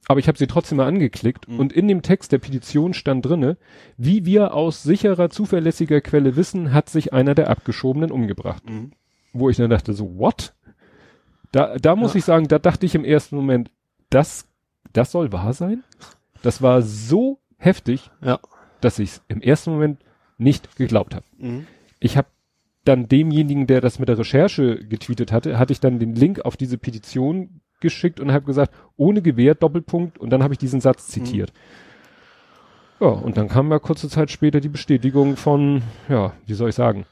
aber 0.07 0.19
ich 0.19 0.27
habe 0.27 0.37
sie 0.37 0.47
trotzdem 0.47 0.77
mal 0.77 0.87
angeklickt 0.87 1.47
mhm. 1.47 1.59
und 1.59 1.73
in 1.73 1.87
dem 1.87 2.01
Text 2.01 2.31
der 2.31 2.39
Petition 2.39 2.93
stand 2.93 3.25
drinne, 3.25 3.57
wie 3.97 4.25
wir 4.25 4.53
aus 4.53 4.83
sicherer, 4.83 5.29
zuverlässiger 5.29 6.01
Quelle 6.01 6.35
wissen, 6.35 6.73
hat 6.73 6.89
sich 6.89 7.13
einer 7.13 7.35
der 7.35 7.49
Abgeschobenen 7.49 8.11
umgebracht. 8.11 8.69
Mhm. 8.69 8.91
Wo 9.31 9.49
ich 9.49 9.57
dann 9.57 9.69
dachte, 9.69 9.93
so, 9.93 10.17
what? 10.17 10.53
Da, 11.51 11.77
da 11.77 11.95
muss 11.95 12.13
ja. 12.13 12.19
ich 12.19 12.25
sagen, 12.25 12.47
da 12.47 12.59
dachte 12.59 12.85
ich 12.85 12.95
im 12.95 13.05
ersten 13.05 13.35
Moment, 13.35 13.71
das, 14.09 14.47
das 14.91 15.11
soll 15.11 15.31
wahr 15.31 15.53
sein? 15.53 15.83
Das 16.41 16.61
war 16.61 16.81
so 16.81 17.39
heftig, 17.57 18.11
ja. 18.21 18.39
dass 18.81 18.99
ich 18.99 19.11
es 19.11 19.21
im 19.29 19.41
ersten 19.41 19.71
Moment 19.71 19.99
nicht 20.37 20.75
geglaubt 20.75 21.15
habe. 21.15 21.25
Mhm. 21.37 21.67
Ich 21.99 22.17
habe 22.17 22.27
dann 22.83 23.07
demjenigen, 23.07 23.65
der 23.65 23.79
das 23.79 23.99
mit 23.99 24.09
der 24.09 24.17
Recherche 24.17 24.83
getweetet 24.85 25.31
hatte, 25.31 25.57
hatte 25.57 25.71
ich 25.71 25.79
dann 25.79 25.99
den 25.99 26.15
Link 26.15 26.41
auf 26.41 26.57
diese 26.57 26.77
Petition 26.77 27.61
geschickt 27.83 28.19
und 28.19 28.31
habe 28.31 28.45
gesagt, 28.45 28.73
ohne 28.97 29.21
Gewehr, 29.21 29.53
Doppelpunkt, 29.53 30.17
und 30.17 30.31
dann 30.31 30.41
habe 30.41 30.55
ich 30.55 30.57
diesen 30.57 30.81
Satz 30.81 31.07
zitiert. 31.07 31.53
Mhm. 32.99 33.05
Ja, 33.05 33.09
und 33.09 33.37
dann 33.37 33.49
kam 33.49 33.69
ja 33.69 33.79
kurze 33.79 34.09
Zeit 34.09 34.31
später 34.31 34.59
die 34.61 34.69
Bestätigung 34.69 35.35
von, 35.35 35.83
ja, 36.09 36.33
wie 36.47 36.53
soll 36.53 36.69
ich 36.69 36.75
sagen, 36.75 37.05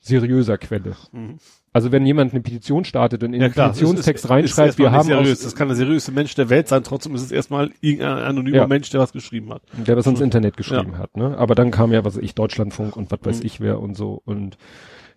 seriöser 0.00 0.56
Quelle. 0.56 0.96
Mhm. 1.12 1.38
Also 1.72 1.92
wenn 1.92 2.06
jemand 2.06 2.32
eine 2.32 2.40
Petition 2.40 2.84
startet 2.84 3.22
und 3.22 3.34
in 3.34 3.42
ja, 3.42 3.48
den 3.48 3.54
Petitionstext 3.54 4.24
ist, 4.24 4.30
reinschreibt, 4.30 4.70
ist 4.70 4.78
wir 4.78 4.90
haben 4.90 5.06
seriös. 5.06 5.40
das 5.40 5.54
kann 5.54 5.68
der 5.68 5.76
seriöse 5.76 6.12
Mensch 6.12 6.34
der 6.34 6.48
Welt 6.48 6.66
sein, 6.66 6.82
trotzdem 6.82 7.14
ist 7.14 7.22
es 7.22 7.30
erstmal 7.30 7.70
irgendein 7.80 8.18
anonymer 8.18 8.56
ja. 8.56 8.66
Mensch, 8.66 8.88
der 8.90 9.00
was 9.00 9.12
geschrieben 9.12 9.52
hat. 9.52 9.62
Der 9.86 9.96
was 9.96 10.06
ins 10.06 10.20
Internet 10.20 10.56
geschrieben 10.56 10.92
ja. 10.92 10.98
hat, 10.98 11.16
ne? 11.16 11.36
Aber 11.36 11.54
dann 11.54 11.70
kam 11.70 11.92
ja, 11.92 12.04
was 12.04 12.16
ich, 12.16 12.34
Deutschlandfunk 12.34 12.96
und 12.96 13.10
was 13.10 13.20
weiß 13.22 13.40
mhm. 13.40 13.46
ich 13.46 13.60
wer 13.60 13.80
und 13.80 13.96
so 13.96 14.22
und 14.24 14.56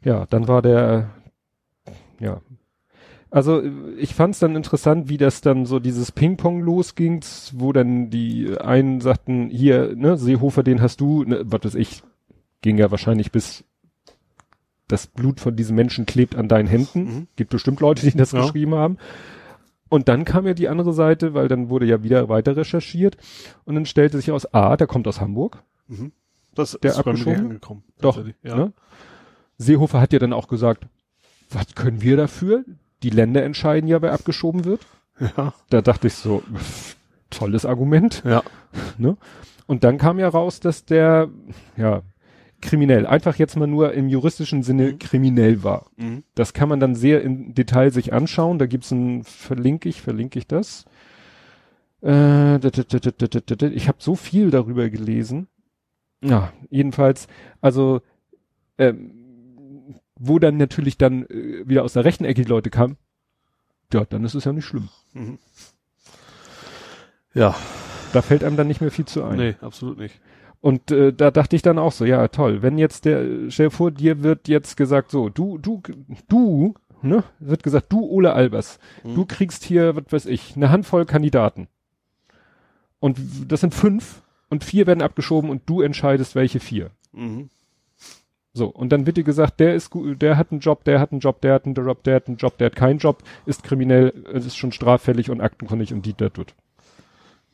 ja, 0.04 0.26
dann 0.30 0.48
war 0.48 0.62
der 0.62 1.12
ja, 2.20 2.42
also 3.32 3.64
ich 3.98 4.14
fand 4.14 4.36
es 4.36 4.40
dann 4.40 4.58
interessant, 4.58 5.08
wie 5.08 5.18
das 5.18 5.40
dann 5.40 5.66
so 5.66 5.80
dieses 5.80 6.12
Ping-Pong 6.12 6.62
losging, 6.62 7.22
wo 7.54 7.72
dann 7.72 8.10
die 8.10 8.58
einen 8.60 9.00
sagten, 9.00 9.50
hier, 9.50 9.96
ne, 9.96 10.18
Seehofer, 10.18 10.64
den 10.64 10.82
hast 10.82 11.00
du, 11.00 11.24
ne, 11.24 11.42
was 11.46 11.64
weiß 11.64 11.76
ich, 11.76 12.04
ging 12.62 12.78
ja 12.78 12.92
wahrscheinlich 12.92 13.32
bis 13.32 13.64
das 14.90 15.08
Blut 15.08 15.40
von 15.40 15.56
diesem 15.56 15.78
Menschen 15.78 16.06
klebt 16.06 16.36
an 16.36 16.50
deinen 16.50 16.68
Händen. 16.68 17.04
Mhm. 17.04 17.28
Gibt 17.38 17.52
bestimmt 17.52 17.80
Leute, 17.80 18.06
die 18.06 18.18
das 18.18 18.34
ja. 18.34 18.42
geschrieben 18.42 18.76
haben. 18.76 18.98
Und 19.88 20.10
dann 20.10 20.26
kam 20.26 20.46
ja 20.46 20.54
die 20.54 20.68
andere 20.68 20.94
Seite, 20.94 21.34
weil 21.34 21.48
dann 21.48 21.70
wurde 21.70 21.86
ja 21.86 22.04
wieder 22.04 22.28
weiter 22.28 22.56
recherchiert 22.56 23.18
und 23.64 23.76
dann 23.76 23.86
stellte 23.86 24.18
sich 24.18 24.32
aus, 24.32 24.54
ah, 24.54 24.76
der 24.76 24.88
kommt 24.88 25.08
aus 25.08 25.22
Hamburg. 25.22 25.64
Mhm. 25.88 26.12
Das 26.54 26.78
der 26.82 26.92
ist 26.92 27.06
mir 27.06 27.38
angekommen. 27.38 27.84
Doch, 28.02 28.22
ja. 28.44 28.56
Ne? 28.56 28.74
Seehofer 29.58 30.02
hat 30.02 30.12
ja 30.12 30.20
dann 30.20 30.34
auch 30.34 30.50
gesagt, 30.50 30.86
was 31.50 31.76
können 31.76 32.02
wir 32.02 32.18
dafür? 32.18 32.66
Die 33.04 33.10
Länder 33.10 33.44
entscheiden 33.44 33.88
ja, 33.88 34.02
wer 34.02 34.14
abgeschoben 34.14 34.66
wird. 34.66 34.82
Ja. 35.38 35.54
Da 35.70 35.82
dachte 35.82 36.08
ich 36.08 36.14
so, 36.14 36.42
pff, 36.56 36.96
tolles 37.30 37.66
Argument. 37.66 38.24
Ja. 38.26 38.44
Ne? 38.98 39.18
Und 39.68 39.84
dann 39.84 39.98
kam 39.98 40.20
ja 40.20 40.28
raus, 40.28 40.60
dass 40.60 40.86
der, 40.86 41.30
ja, 41.78 42.02
kriminell, 42.62 43.08
einfach 43.08 43.36
jetzt 43.38 43.58
mal 43.58 43.68
nur 43.68 43.94
im 43.94 44.08
juristischen 44.08 44.64
Sinne 44.64 44.94
mhm. 44.94 45.00
kriminell 45.00 45.64
war. 45.64 45.88
Mhm. 45.98 46.24
Das 46.36 46.54
kann 46.54 46.70
man 46.70 46.80
dann 46.80 46.96
sehr 46.96 47.22
im 47.22 47.54
Detail 47.54 47.92
sich 47.92 48.14
anschauen. 48.14 48.60
Da 48.60 48.68
gibt's 48.68 48.92
ein, 48.92 49.24
verlinke 49.24 49.90
ich, 49.90 50.02
verlinke 50.02 50.40
ich 50.40 50.48
das. 50.48 50.86
Äh, 52.04 52.58
ich 52.58 53.88
habe 53.88 53.98
so 54.00 54.16
viel 54.16 54.52
darüber 54.52 54.90
gelesen. 54.90 55.48
Ja, 56.24 56.54
jedenfalls, 56.70 57.28
also 57.62 58.02
ähm, 58.78 59.21
wo 60.24 60.40
dann 60.40 60.58
natürlich 60.58 60.98
dann 60.98 61.26
äh, 61.26 61.68
wieder 61.68 61.84
aus 61.84 61.94
der 61.94 62.06
rechten 62.06 62.26
Ecke 62.26 62.44
die 62.44 62.50
Leute 62.50 62.70
kamen, 62.70 62.98
ja, 63.92 64.06
dann 64.06 64.24
ist 64.24 64.36
es 64.36 64.46
ja 64.46 64.54
nicht 64.54 64.66
schlimm. 64.66 64.90
Mhm. 65.14 65.40
Ja. 67.34 67.56
Da 68.14 68.22
fällt 68.22 68.44
einem 68.44 68.58
dann 68.58 68.68
nicht 68.68 68.82
mehr 68.82 68.92
viel 68.92 69.06
zu 69.06 69.24
ein. 69.24 69.38
Nee, 69.38 69.56
absolut 69.62 69.98
nicht. 69.98 70.20
Und 70.60 70.92
äh, 70.92 71.12
da 71.12 71.32
dachte 71.32 71.56
ich 71.56 71.62
dann 71.62 71.80
auch 71.80 71.92
so, 71.92 72.06
ja 72.06 72.28
toll, 72.28 72.62
wenn 72.62 72.78
jetzt 72.78 73.06
der, 73.06 73.50
stell 73.50 73.68
dir 73.68 73.72
vor, 73.72 73.90
dir 73.90 74.22
wird 74.22 74.48
jetzt 74.48 74.78
gesagt 74.78 75.10
so, 75.10 75.30
du, 75.30 75.58
du, 75.58 75.82
du, 76.28 76.76
ne, 77.02 77.24
wird 77.40 77.64
gesagt, 77.64 77.92
du 77.92 78.02
Ole 78.02 78.34
Albers, 78.34 78.80
mhm. 79.04 79.16
du 79.16 79.26
kriegst 79.26 79.64
hier, 79.64 79.96
was 79.96 80.04
weiß 80.12 80.26
ich, 80.28 80.56
eine 80.56 80.70
Handvoll 80.70 81.06
Kandidaten. 81.06 81.68
Und 83.00 83.20
das 83.48 83.62
sind 83.62 83.74
fünf 83.74 84.22
und 84.50 84.64
vier 84.64 84.86
werden 84.86 85.02
abgeschoben 85.02 85.50
und 85.50 85.64
du 85.68 85.82
entscheidest, 85.82 86.36
welche 86.36 86.60
vier. 86.60 86.92
Mhm. 87.14 87.50
So, 88.54 88.68
und 88.68 88.92
dann 88.92 89.06
wird 89.06 89.16
dir 89.16 89.24
gesagt, 89.24 89.60
der 89.62 89.76
ist 89.76 89.90
gut, 89.90 90.22
der 90.22 90.38
hat 90.38 90.52
einen 90.52 90.60
Job, 90.60 90.84
der 90.84 91.00
hat 91.00 91.12
einen 91.12 91.22
Job, 91.22 91.42
der 91.42 91.54
hat 91.54 91.66
einen 91.66 91.76
Job, 91.76 92.04
der 92.04 92.16
hat 92.16 92.28
einen 92.28 92.38
Job, 92.38 92.58
der 92.58 92.66
hat 92.66 92.76
keinen 92.76 93.00
Job, 93.00 93.24
ist 93.46 93.64
kriminell, 93.64 94.10
ist 94.10 94.58
schon 94.58 94.74
straffällig 94.74 95.30
und 95.30 95.40
aktenkundig 95.40 95.94
und 95.94 96.06
die, 96.06 96.14
der 96.14 96.34
tut. 96.34 96.54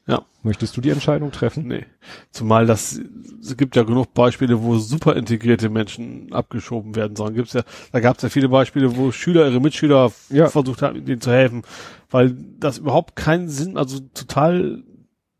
Ja. 0.08 0.26
Möchtest 0.42 0.76
du 0.78 0.82
die 0.82 0.90
Entscheidung 0.90 1.32
treffen? 1.32 1.68
Nee. 1.68 1.86
Zumal 2.32 2.66
das, 2.66 3.00
es 3.42 3.58
gibt 3.58 3.76
ja 3.76 3.84
genug 3.84 4.14
Beispiele, 4.14 4.64
wo 4.64 4.78
super 4.78 5.18
integrierte 5.18 5.70
Menschen 5.70 6.32
abgeschoben 6.32 6.96
werden 6.96 7.18
sollen. 7.18 7.36
Gibt's 7.36 7.54
ja, 7.54 7.64
da 7.92 8.00
gab 8.00 8.16
es 8.16 8.24
ja 8.24 8.30
viele 8.30 8.48
Beispiele, 8.48 8.96
wo 8.96 9.12
Schüler 9.12 9.50
ihre 9.50 9.60
Mitschüler 9.60 10.12
ja. 10.30 10.48
versucht 10.48 10.82
haben, 10.82 11.04
denen 11.04 11.22
zu 11.22 11.32
helfen, 11.32 11.64
weil 12.10 12.36
das 12.58 12.78
überhaupt 12.78 13.18
keinen 13.18 13.50
Sinn, 13.50 13.78
also 13.78 14.00
total 14.14 14.82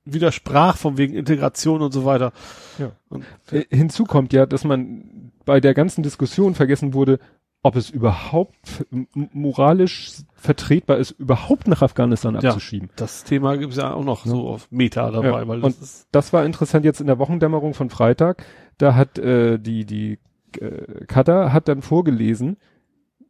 widersprach 0.04 0.78
von 0.78 0.98
wegen 0.98 1.16
Integration 1.16 1.82
und 1.82 1.94
so 1.94 2.04
weiter. 2.04 2.34
Ja. 2.78 2.92
Und, 3.08 3.24
äh, 3.52 3.64
Hinzu 3.70 4.04
kommt 4.04 4.34
ja, 4.34 4.46
dass 4.46 4.66
man 4.66 5.27
bei 5.48 5.60
der 5.60 5.74
ganzen 5.74 6.04
Diskussion 6.04 6.54
vergessen 6.54 6.94
wurde, 6.94 7.20
ob 7.64 7.76
es 7.76 7.90
überhaupt 7.90 8.86
moralisch 9.14 10.12
vertretbar 10.36 10.98
ist, 10.98 11.12
überhaupt 11.12 11.68
nach 11.68 11.82
Afghanistan 11.82 12.36
abzuschieben. 12.36 12.90
Ja, 12.90 12.94
das 12.98 13.24
Thema 13.24 13.58
gibt 13.58 13.72
es 13.72 13.80
ja 13.80 13.94
auch 13.94 14.04
noch 14.04 14.26
ja. 14.26 14.32
so 14.32 14.48
auf 14.48 14.68
Meta 14.70 15.10
dabei. 15.10 15.40
Ja, 15.42 15.48
weil 15.48 15.62
das 15.62 15.66
und 15.66 16.06
das 16.12 16.34
war 16.34 16.46
interessant 16.46 16.86
jetzt 16.86 17.02
in 17.02 17.08
der 17.08 17.18
Wochendämmerung 17.18 17.74
von 17.74 17.90
Freitag. 17.90 18.46
Da 18.78 18.94
hat 18.94 19.18
äh, 19.18 19.58
die 19.58 19.86
die 19.86 20.20
äh, 20.60 21.06
Katar 21.06 21.52
hat 21.52 21.68
dann 21.68 21.82
vorgelesen, 21.82 22.58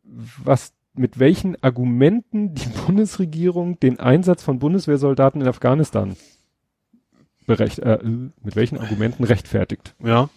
was 0.04 0.74
mit 0.94 1.20
welchen 1.20 1.62
Argumenten 1.64 2.56
die 2.56 2.70
Bundesregierung 2.86 3.80
den 3.80 4.00
Einsatz 4.00 4.44
von 4.44 4.60
Bundeswehrsoldaten 4.60 5.42
in 5.42 5.48
Afghanistan 5.48 6.18
berecht, 7.46 7.80
äh, 7.80 8.00
mit 8.04 8.56
welchen 8.56 8.78
Argumenten 8.78 9.24
rechtfertigt. 9.24 9.96
Ja. 10.04 10.30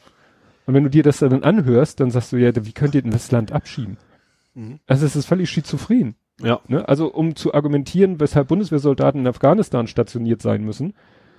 Und 0.66 0.74
wenn 0.74 0.84
du 0.84 0.90
dir 0.90 1.02
das 1.02 1.18
dann 1.18 1.42
anhörst, 1.42 2.00
dann 2.00 2.10
sagst 2.10 2.32
du 2.32 2.36
ja, 2.36 2.52
wie 2.54 2.72
könnt 2.72 2.94
ihr 2.94 3.02
denn 3.02 3.10
das 3.10 3.30
Land 3.32 3.52
abschieben? 3.52 3.96
Mhm. 4.54 4.78
Also 4.86 5.06
es 5.06 5.16
ist 5.16 5.26
völlig 5.26 5.50
schizophren. 5.50 6.14
Ja. 6.42 6.60
Ne? 6.68 6.88
Also 6.88 7.12
um 7.12 7.36
zu 7.36 7.54
argumentieren, 7.54 8.20
weshalb 8.20 8.48
Bundeswehrsoldaten 8.48 9.20
in 9.20 9.26
Afghanistan 9.26 9.86
stationiert 9.86 10.42
sein 10.42 10.64
müssen, 10.64 10.94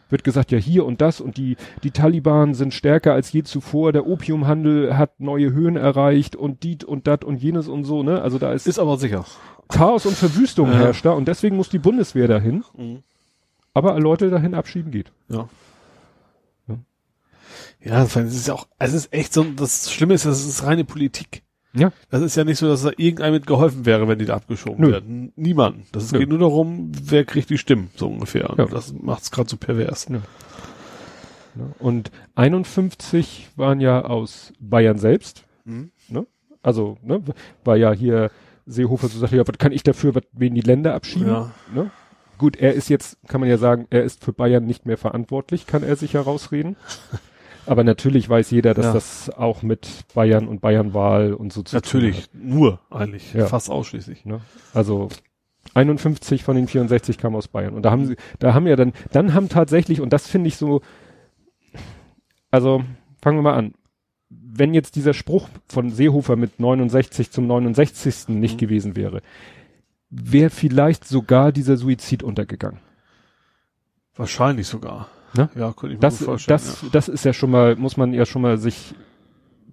wird 0.09 0.23
gesagt, 0.23 0.51
ja 0.51 0.57
hier 0.57 0.85
und 0.85 1.01
das 1.01 1.21
und 1.21 1.37
die, 1.37 1.55
die 1.83 1.91
Taliban 1.91 2.53
sind 2.53 2.73
stärker 2.73 3.13
als 3.13 3.31
je 3.31 3.43
zuvor, 3.43 3.93
der 3.93 4.05
Opiumhandel 4.07 4.97
hat 4.97 5.19
neue 5.19 5.53
Höhen 5.53 5.77
erreicht 5.77 6.35
und 6.35 6.63
diet 6.63 6.83
und 6.83 7.07
dat 7.07 7.23
und 7.23 7.41
jenes 7.41 7.67
und 7.67 7.85
so, 7.85 8.03
ne? 8.03 8.21
Also 8.21 8.37
da 8.37 8.51
ist. 8.51 8.67
Ist 8.67 8.79
aber 8.79 8.97
sicher. 8.97 9.25
Chaos 9.69 10.05
und 10.05 10.15
Verwüstung 10.15 10.69
ja. 10.69 10.79
herrscht 10.79 11.05
da 11.05 11.11
und 11.11 11.29
deswegen 11.29 11.55
muss 11.55 11.69
die 11.69 11.79
Bundeswehr 11.79 12.27
dahin. 12.27 12.65
Mhm. 12.77 13.03
Aber 13.73 13.97
Leute 13.99 14.29
dahin 14.29 14.53
abschieben 14.53 14.91
geht. 14.91 15.13
Ja. 15.29 15.47
Ja, 17.83 18.03
das 18.03 18.15
ist 18.15 18.47
ja 18.47 18.53
auch, 18.53 18.67
es 18.79 18.93
ist 18.93 19.11
echt 19.13 19.33
so, 19.33 19.43
das 19.43 19.91
Schlimme 19.91 20.13
ist, 20.13 20.25
das 20.25 20.45
ist 20.45 20.63
reine 20.63 20.83
Politik. 20.83 21.43
Ja. 21.73 21.91
Das 22.09 22.21
ist 22.21 22.35
ja 22.35 22.43
nicht 22.43 22.57
so, 22.57 22.67
dass 22.67 22.83
da 22.83 22.91
irgendeinem 22.97 23.33
mit 23.33 23.47
geholfen 23.47 23.85
wäre, 23.85 24.07
wenn 24.07 24.19
die 24.19 24.25
da 24.25 24.35
abgeschoben 24.35 24.85
Nö. 24.85 24.91
werden. 24.91 25.31
Niemand. 25.35 25.85
Das 25.93 26.11
Nö. 26.11 26.19
geht 26.19 26.29
nur 26.29 26.39
darum, 26.39 26.91
wer 27.01 27.23
kriegt 27.25 27.49
die 27.49 27.57
Stimmen, 27.57 27.89
so 27.95 28.07
ungefähr. 28.07 28.53
Ja. 28.57 28.65
Das 28.65 28.93
macht's 28.93 29.31
gerade 29.31 29.49
so 29.49 29.57
pervers. 29.57 30.07
Ja. 30.09 30.21
Und 31.79 32.11
51 32.35 33.49
waren 33.55 33.79
ja 33.79 34.03
aus 34.03 34.53
Bayern 34.59 34.97
selbst. 34.97 35.45
Mhm. 35.65 35.91
Ne? 36.09 36.27
Also, 36.61 36.97
ne, 37.03 37.21
war 37.63 37.77
ja 37.77 37.91
hier 37.91 38.31
Seehofer 38.65 39.07
so 39.07 39.19
sagte, 39.19 39.37
ja, 39.37 39.47
was 39.47 39.57
kann 39.57 39.71
ich 39.71 39.83
dafür, 39.83 40.13
was 40.15 40.23
wen 40.33 40.53
die 40.53 40.61
Länder 40.61 40.93
abschieben? 40.93 41.27
Ja. 41.27 41.51
Ne? 41.73 41.91
Gut, 42.37 42.57
er 42.57 42.73
ist 42.73 42.89
jetzt, 42.89 43.17
kann 43.27 43.39
man 43.39 43.49
ja 43.49 43.57
sagen, 43.57 43.87
er 43.89 44.03
ist 44.03 44.23
für 44.23 44.33
Bayern 44.33 44.65
nicht 44.65 44.85
mehr 44.85 44.97
verantwortlich, 44.97 45.67
kann 45.67 45.83
er 45.83 45.95
sich 45.95 46.13
herausreden. 46.13 46.75
Aber 47.65 47.83
natürlich 47.83 48.27
weiß 48.27 48.51
jeder, 48.51 48.73
dass 48.73 48.87
ja. 48.87 48.93
das 48.93 49.29
auch 49.29 49.61
mit 49.61 49.87
Bayern 50.13 50.47
und 50.47 50.61
Bayernwahl 50.61 51.33
und 51.33 51.53
so 51.53 51.61
zu 51.61 51.75
Natürlich, 51.75 52.29
nur 52.33 52.79
eigentlich, 52.89 53.33
ja. 53.33 53.45
fast 53.45 53.69
ausschließlich. 53.69 54.25
Ne? 54.25 54.41
Also 54.73 55.09
51 55.73 56.43
von 56.43 56.55
den 56.55 56.67
64 56.67 57.17
kamen 57.17 57.35
aus 57.35 57.47
Bayern. 57.47 57.73
Und 57.73 57.83
da 57.83 57.91
haben 57.91 58.05
sie, 58.05 58.15
da 58.39 58.53
haben 58.53 58.67
ja 58.67 58.75
dann, 58.75 58.93
dann 59.11 59.33
haben 59.33 59.49
tatsächlich, 59.49 60.01
und 60.01 60.11
das 60.11 60.27
finde 60.27 60.47
ich 60.47 60.57
so, 60.57 60.81
also 62.49 62.83
fangen 63.21 63.37
wir 63.37 63.43
mal 63.43 63.55
an. 63.55 63.73
Wenn 64.29 64.73
jetzt 64.73 64.95
dieser 64.95 65.13
Spruch 65.13 65.47
von 65.67 65.91
Seehofer 65.91 66.35
mit 66.35 66.59
69 66.59 67.31
zum 67.31 67.47
69. 67.47 68.29
nicht 68.29 68.55
mhm. 68.55 68.57
gewesen 68.57 68.95
wäre, 68.95 69.21
wäre 70.09 70.49
vielleicht 70.49 71.07
sogar 71.07 71.51
dieser 71.51 71.77
Suizid 71.77 72.23
untergegangen. 72.23 72.79
Wahrscheinlich 74.15 74.67
sogar. 74.67 75.07
Ne? 75.33 75.49
Ja, 75.55 75.73
könnte 75.73 75.93
ich 75.93 75.93
mir 75.93 75.99
das, 75.99 76.23
vorstellen. 76.23 76.59
Das, 76.59 76.81
ja. 76.81 76.87
das 76.91 77.07
ist 77.07 77.25
ja 77.25 77.33
schon 77.33 77.51
mal, 77.51 77.75
muss 77.75 77.97
man 77.97 78.13
ja 78.13 78.25
schon 78.25 78.41
mal 78.41 78.57
sich 78.57 78.93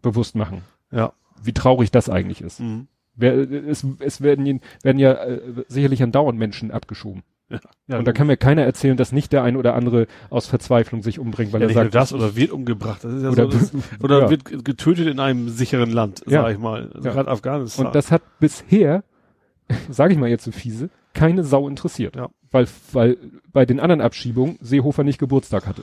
bewusst 0.03 0.35
machen. 0.35 0.63
Ja. 0.91 1.13
Wie 1.43 1.53
traurig 1.53 1.91
das 1.91 2.09
eigentlich 2.09 2.41
ist. 2.41 2.61
Mhm. 2.61 2.89
Es, 3.21 3.85
es 3.99 4.21
werden, 4.21 4.61
werden 4.83 4.99
ja 4.99 5.13
äh, 5.13 5.41
sicherlich 5.67 6.03
andauernd 6.03 6.39
Menschen 6.39 6.71
abgeschoben. 6.71 7.25
Ja, 7.51 7.59
ja, 7.87 7.99
und 7.99 8.07
da 8.07 8.13
kann 8.13 8.27
mir 8.27 8.37
keiner 8.37 8.63
erzählen, 8.63 8.97
dass 8.97 9.11
nicht 9.11 9.33
der 9.33 9.43
ein 9.43 9.57
oder 9.57 9.75
andere 9.75 10.07
aus 10.29 10.47
Verzweiflung 10.47 11.03
sich 11.03 11.19
umbringt, 11.19 11.53
weil 11.53 11.63
ja, 11.63 11.69
er 11.69 11.75
sagt, 11.75 11.95
das 11.95 12.13
oder 12.13 12.37
wird 12.37 12.53
umgebracht. 12.53 13.03
Das 13.03 13.13
ist 13.13 13.23
ja 13.23 13.31
oder, 13.31 13.51
so, 13.51 13.59
das, 13.59 13.73
oder 14.03 14.21
ja. 14.23 14.31
wird 14.31 14.65
getötet 14.65 15.09
in 15.09 15.19
einem 15.19 15.49
sicheren 15.49 15.91
Land, 15.91 16.23
sag 16.27 16.53
ich 16.53 16.59
mal. 16.59 16.91
Also 16.95 17.09
gerade 17.09 17.31
Afghanistan. 17.31 17.87
Und 17.87 17.95
das 17.95 18.13
hat 18.13 18.23
bisher, 18.39 19.03
sage 19.91 20.13
ich 20.13 20.19
mal 20.19 20.29
jetzt 20.29 20.45
so 20.45 20.53
fiese, 20.53 20.91
keine 21.15 21.43
Sau 21.43 21.69
interessiert. 21.69 22.15
Ja 22.15 22.29
weil, 22.51 22.67
weil 22.93 23.17
bei 23.53 23.67
den 23.67 23.81
anderen 23.81 24.01
Abschiebungen 24.01 24.59
Seehofer 24.61 25.05
nicht 25.05 25.19
Geburtstag 25.19 25.67
hatte. 25.67 25.83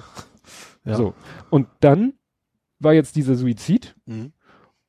Ja. 0.86 0.96
So. 0.96 1.14
Und 1.50 1.68
dann 1.80 2.14
war 2.80 2.94
jetzt 2.94 3.16
dieser 3.16 3.36
Suizid. 3.36 3.96
Mhm. 4.06 4.32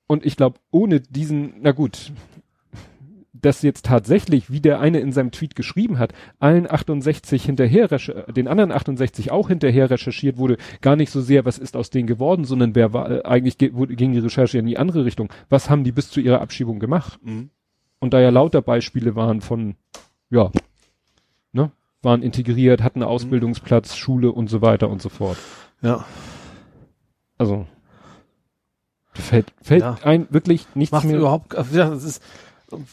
Und 0.06 0.24
ich 0.24 0.36
glaube, 0.36 0.58
ohne 0.70 1.00
diesen, 1.00 1.54
na 1.60 1.72
gut, 1.72 2.12
dass 3.32 3.62
jetzt 3.62 3.86
tatsächlich, 3.86 4.50
wie 4.50 4.60
der 4.60 4.80
eine 4.80 5.00
in 5.00 5.12
seinem 5.12 5.30
Tweet 5.30 5.54
geschrieben 5.54 5.98
hat, 5.98 6.12
allen 6.38 6.70
68 6.70 7.44
hinterher, 7.44 7.88
den 7.88 8.48
anderen 8.48 8.72
68 8.72 9.30
auch 9.30 9.48
hinterher 9.48 9.90
recherchiert 9.90 10.38
wurde, 10.38 10.56
gar 10.80 10.96
nicht 10.96 11.10
so 11.10 11.20
sehr, 11.20 11.44
was 11.44 11.58
ist 11.58 11.76
aus 11.76 11.90
denen 11.90 12.06
geworden, 12.06 12.44
sondern 12.44 12.74
wer 12.74 12.92
war, 12.92 13.10
äh, 13.10 13.22
eigentlich 13.24 13.58
ging 13.58 14.12
die 14.12 14.18
Recherche 14.18 14.58
in 14.58 14.66
die 14.66 14.78
andere 14.78 15.04
Richtung. 15.04 15.28
Was 15.48 15.70
haben 15.70 15.84
die 15.84 15.92
bis 15.92 16.10
zu 16.10 16.20
ihrer 16.20 16.40
Abschiebung 16.40 16.78
gemacht? 16.78 17.18
Mhm. 17.22 17.50
Und 17.98 18.14
da 18.14 18.20
ja 18.20 18.30
lauter 18.30 18.62
Beispiele 18.62 19.16
waren 19.16 19.40
von, 19.40 19.74
ja, 20.30 20.50
waren 22.02 22.22
integriert, 22.22 22.82
hatten 22.82 23.02
einen 23.02 23.10
Ausbildungsplatz, 23.10 23.92
mhm. 23.92 23.96
Schule 23.96 24.32
und 24.32 24.48
so 24.48 24.62
weiter 24.62 24.88
und 24.88 25.02
so 25.02 25.08
fort. 25.08 25.38
Ja. 25.82 26.04
Also 27.38 27.66
fällt, 29.12 29.52
fällt 29.62 29.82
ja. 29.82 29.98
ein 30.02 30.26
wirklich 30.30 30.66
nichts 30.74 30.92
Macht 30.92 31.04
mehr. 31.04 31.18
überhaupt, 31.18 31.54
ja, 31.72 31.90
das 31.90 32.04
ist, 32.04 32.22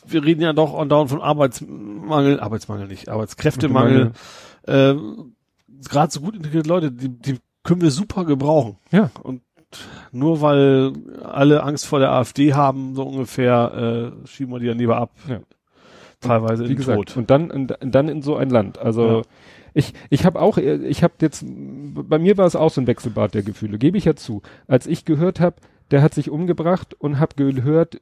wir 0.05 0.23
reden 0.23 0.41
ja 0.41 0.53
doch 0.53 0.77
andauernd 0.77 1.09
von 1.09 1.21
Arbeitsmangel, 1.21 2.39
Arbeitsmangel 2.39 2.87
nicht, 2.87 3.09
Arbeitskräftemangel. 3.09 4.13
Äh, 4.67 4.95
Gerade 5.89 6.11
so 6.11 6.21
gut 6.21 6.35
integrierte 6.35 6.69
Leute, 6.69 6.91
die, 6.91 7.09
die 7.09 7.39
können 7.63 7.81
wir 7.81 7.91
super 7.91 8.25
gebrauchen. 8.25 8.77
Ja. 8.91 9.11
Und 9.21 9.41
nur 10.11 10.41
weil 10.41 10.93
alle 11.23 11.63
Angst 11.63 11.85
vor 11.87 11.99
der 11.99 12.11
AfD 12.11 12.53
haben, 12.53 12.95
so 12.95 13.03
ungefähr, 13.03 14.13
äh, 14.23 14.27
schieben 14.27 14.53
wir 14.53 14.59
die 14.59 14.67
dann 14.67 14.77
lieber 14.77 14.97
ab. 14.97 15.11
Ja 15.27 15.39
teilweise 16.27 16.67
wie 16.69 16.75
gesagt, 16.75 16.97
Tod. 16.97 17.17
Und 17.17 17.29
dann, 17.29 17.51
und 17.51 17.77
dann 17.81 18.07
in 18.07 18.21
so 18.21 18.35
ein 18.35 18.49
Land. 18.49 18.79
Also 18.79 19.17
ja. 19.17 19.21
ich, 19.73 19.93
ich 20.09 20.25
habe 20.25 20.41
auch, 20.41 20.57
ich 20.57 21.03
habe 21.03 21.13
jetzt, 21.21 21.43
bei 21.45 22.19
mir 22.19 22.37
war 22.37 22.45
es 22.45 22.55
auch 22.55 22.71
so 22.71 22.81
ein 22.81 22.87
Wechselbad 22.87 23.33
der 23.33 23.43
Gefühle, 23.43 23.77
gebe 23.77 23.97
ich 23.97 24.05
ja 24.05 24.15
zu. 24.15 24.41
Als 24.67 24.87
ich 24.87 25.05
gehört 25.05 25.39
habe, 25.39 25.57
der 25.91 26.01
hat 26.01 26.13
sich 26.13 26.29
umgebracht 26.29 26.93
und 26.93 27.19
habe 27.19 27.35
gehört, 27.35 28.01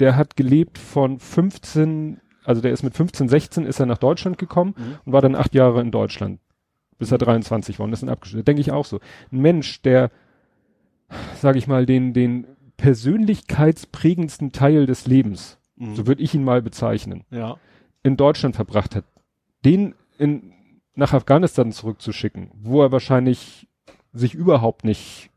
der 0.00 0.16
hat 0.16 0.36
gelebt 0.36 0.78
von 0.78 1.18
15, 1.18 2.20
also 2.44 2.60
der 2.60 2.72
ist 2.72 2.82
mit 2.82 2.94
15, 2.94 3.28
16 3.28 3.66
ist 3.66 3.80
er 3.80 3.86
nach 3.86 3.98
Deutschland 3.98 4.38
gekommen 4.38 4.74
mhm. 4.76 4.98
und 5.04 5.12
war 5.12 5.22
dann 5.22 5.34
acht 5.34 5.54
Jahre 5.54 5.80
in 5.80 5.90
Deutschland, 5.90 6.40
bis 6.98 7.10
er 7.10 7.18
23 7.18 7.78
war 7.78 7.86
und 7.86 7.92
ist 7.92 8.02
dann 8.02 8.10
abgeschlossen. 8.10 8.44
Denke 8.44 8.60
ich 8.60 8.72
auch 8.72 8.84
so. 8.84 9.00
Ein 9.32 9.40
Mensch, 9.40 9.82
der 9.82 10.10
sage 11.40 11.58
ich 11.58 11.66
mal, 11.66 11.86
den, 11.86 12.12
den 12.12 12.46
persönlichkeitsprägendsten 12.76 14.52
Teil 14.52 14.86
des 14.86 15.06
Lebens, 15.06 15.58
mhm. 15.76 15.94
so 15.94 16.06
würde 16.06 16.22
ich 16.22 16.34
ihn 16.34 16.44
mal 16.44 16.62
bezeichnen, 16.62 17.24
ja. 17.30 17.56
in 18.02 18.16
Deutschland 18.16 18.56
verbracht 18.56 18.94
hat, 18.94 19.04
den 19.64 19.94
in, 20.18 20.52
nach 20.94 21.12
Afghanistan 21.12 21.72
zurückzuschicken, 21.72 22.50
wo 22.54 22.82
er 22.82 22.92
wahrscheinlich 22.92 23.68
sich 24.12 24.34
überhaupt 24.34 24.84
nicht 24.84 25.30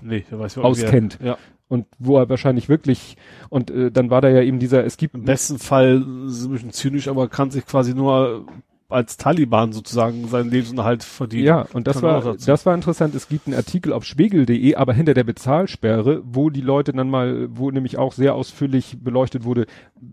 nee, 0.00 0.24
auskennt. 0.56 1.18
Ja. 1.22 1.38
Und 1.68 1.86
wo 1.98 2.18
er 2.18 2.28
wahrscheinlich 2.28 2.68
wirklich, 2.68 3.16
und 3.48 3.70
äh, 3.70 3.90
dann 3.90 4.10
war 4.10 4.20
da 4.20 4.28
ja 4.28 4.42
eben 4.42 4.58
dieser, 4.58 4.84
es 4.84 4.98
gibt. 4.98 5.14
Im 5.14 5.24
besten 5.24 5.58
Fall, 5.58 6.04
ist 6.26 6.44
ein 6.44 6.50
bisschen 6.50 6.70
zynisch, 6.70 7.08
aber 7.08 7.28
kann 7.28 7.50
sich 7.50 7.64
quasi 7.64 7.94
nur 7.94 8.46
als 8.92 9.16
Taliban 9.16 9.72
sozusagen 9.72 10.28
seinen 10.28 10.50
Lebensunterhalt 10.50 11.02
verdienen. 11.02 11.46
Ja, 11.46 11.66
und 11.72 11.86
das 11.86 12.02
war, 12.02 12.36
das 12.36 12.66
war 12.66 12.74
interessant. 12.74 13.14
Es 13.14 13.28
gibt 13.28 13.46
einen 13.46 13.56
Artikel 13.56 13.92
auf 13.92 14.04
spiegel.de, 14.04 14.74
aber 14.74 14.92
hinter 14.92 15.14
der 15.14 15.24
Bezahlsperre, 15.24 16.22
wo 16.24 16.50
die 16.50 16.60
Leute 16.60 16.92
dann 16.92 17.10
mal, 17.10 17.48
wo 17.50 17.70
nämlich 17.70 17.98
auch 17.98 18.12
sehr 18.12 18.34
ausführlich 18.34 18.98
beleuchtet 19.00 19.44
wurde, 19.44 19.66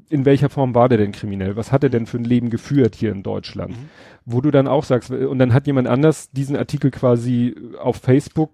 in 0.09 0.25
welcher 0.25 0.49
Form 0.49 0.75
war 0.75 0.89
der 0.89 0.97
denn 0.97 1.11
kriminell? 1.11 1.55
Was 1.55 1.71
hat 1.71 1.83
er 1.83 1.89
denn 1.89 2.05
für 2.05 2.17
ein 2.17 2.23
Leben 2.23 2.49
geführt 2.49 2.95
hier 2.95 3.11
in 3.11 3.23
Deutschland? 3.23 3.71
Mhm. 3.71 3.89
Wo 4.25 4.41
du 4.41 4.51
dann 4.51 4.67
auch 4.67 4.83
sagst, 4.83 5.11
und 5.11 5.39
dann 5.39 5.53
hat 5.53 5.67
jemand 5.67 5.87
anders 5.87 6.31
diesen 6.31 6.55
Artikel 6.55 6.91
quasi 6.91 7.55
auf 7.79 7.97
Facebook 7.97 8.51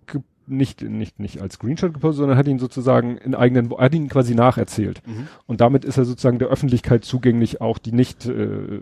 nicht, 0.47 0.81
nicht, 0.81 1.19
nicht 1.19 1.41
als 1.41 1.55
Screenshot 1.55 1.93
gepostet, 1.93 2.19
sondern 2.19 2.37
hat 2.37 2.47
ihn 2.47 2.59
sozusagen 2.59 3.17
in 3.17 3.35
eigenen, 3.35 3.75
hat 3.77 3.93
ihn 3.93 4.09
quasi 4.09 4.35
nacherzählt. 4.35 5.01
Mhm. 5.05 5.27
Und 5.47 5.61
damit 5.61 5.85
ist 5.85 5.97
er 5.97 6.05
sozusagen 6.05 6.39
der 6.39 6.49
Öffentlichkeit 6.49 7.05
zugänglich, 7.05 7.61
auch 7.61 7.77
die 7.77 7.91
nicht 7.91 8.25
äh, 8.25 8.79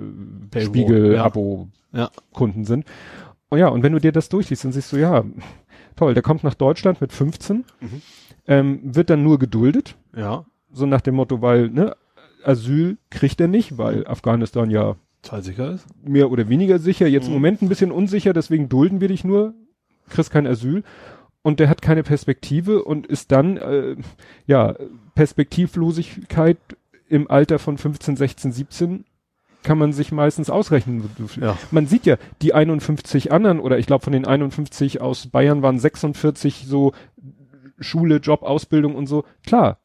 Spiegel-Abo-Kunden 0.57 2.61
ja. 2.61 2.65
sind. 2.65 2.85
Und 3.49 3.59
ja, 3.59 3.67
und 3.67 3.83
wenn 3.83 3.93
du 3.93 3.99
dir 3.99 4.11
das 4.11 4.29
durchliest, 4.29 4.65
dann 4.65 4.71
siehst 4.71 4.91
du, 4.91 4.97
ja, 4.97 5.23
toll, 5.95 6.13
der 6.13 6.23
kommt 6.23 6.43
nach 6.43 6.55
Deutschland 6.55 7.01
mit 7.01 7.11
15, 7.11 7.57
mhm. 7.57 7.65
ähm, 8.47 8.79
wird 8.83 9.09
dann 9.09 9.23
nur 9.23 9.39
geduldet. 9.39 9.95
Ja. 10.15 10.45
So 10.71 10.85
nach 10.85 11.01
dem 11.01 11.15
Motto, 11.15 11.41
weil, 11.41 11.69
ne, 11.69 11.95
Asyl 12.43 12.97
kriegt 13.09 13.39
er 13.39 13.47
nicht, 13.47 13.77
weil 13.77 13.97
mhm. 13.97 14.07
Afghanistan 14.07 14.69
ja 14.69 14.95
Total 15.23 15.41
sicher 15.41 15.71
ist. 15.71 15.87
Mehr 16.05 16.29
oder 16.29 16.49
weniger 16.49 16.79
sicher, 16.79 17.07
jetzt 17.07 17.25
mhm. 17.25 17.29
im 17.29 17.33
Moment 17.35 17.61
ein 17.61 17.69
bisschen 17.69 17.91
unsicher, 17.91 18.33
deswegen 18.33 18.67
dulden 18.67 18.99
wir 18.99 19.07
dich 19.07 19.23
nur, 19.23 19.53
kriegst 20.09 20.31
kein 20.31 20.45
Asyl 20.45 20.83
und 21.43 21.59
der 21.59 21.69
hat 21.69 21.81
keine 21.81 22.03
Perspektive 22.03 22.83
und 22.83 23.05
ist 23.05 23.31
dann, 23.31 23.57
äh, 23.57 23.95
ja, 24.47 24.75
Perspektivlosigkeit 25.13 26.57
im 27.07 27.29
Alter 27.29 27.59
von 27.59 27.77
15, 27.77 28.15
16, 28.15 28.51
17 28.51 29.05
kann 29.61 29.77
man 29.77 29.93
sich 29.93 30.11
meistens 30.11 30.49
ausrechnen. 30.49 31.09
Ja. 31.39 31.57
Man 31.71 31.87
sieht 31.87 32.05
ja, 32.05 32.17
die 32.41 32.53
51 32.53 33.31
anderen, 33.31 33.59
oder 33.59 33.77
ich 33.77 33.85
glaube 33.85 34.03
von 34.03 34.13
den 34.13 34.25
51 34.25 34.99
aus 34.99 35.27
Bayern 35.27 35.61
waren 35.61 35.79
46 35.79 36.65
so 36.67 36.93
Schule, 37.79 38.17
Job, 38.17 38.43
Ausbildung 38.43 38.95
und 38.95 39.07
so. 39.07 39.23
Klar, 39.45 39.79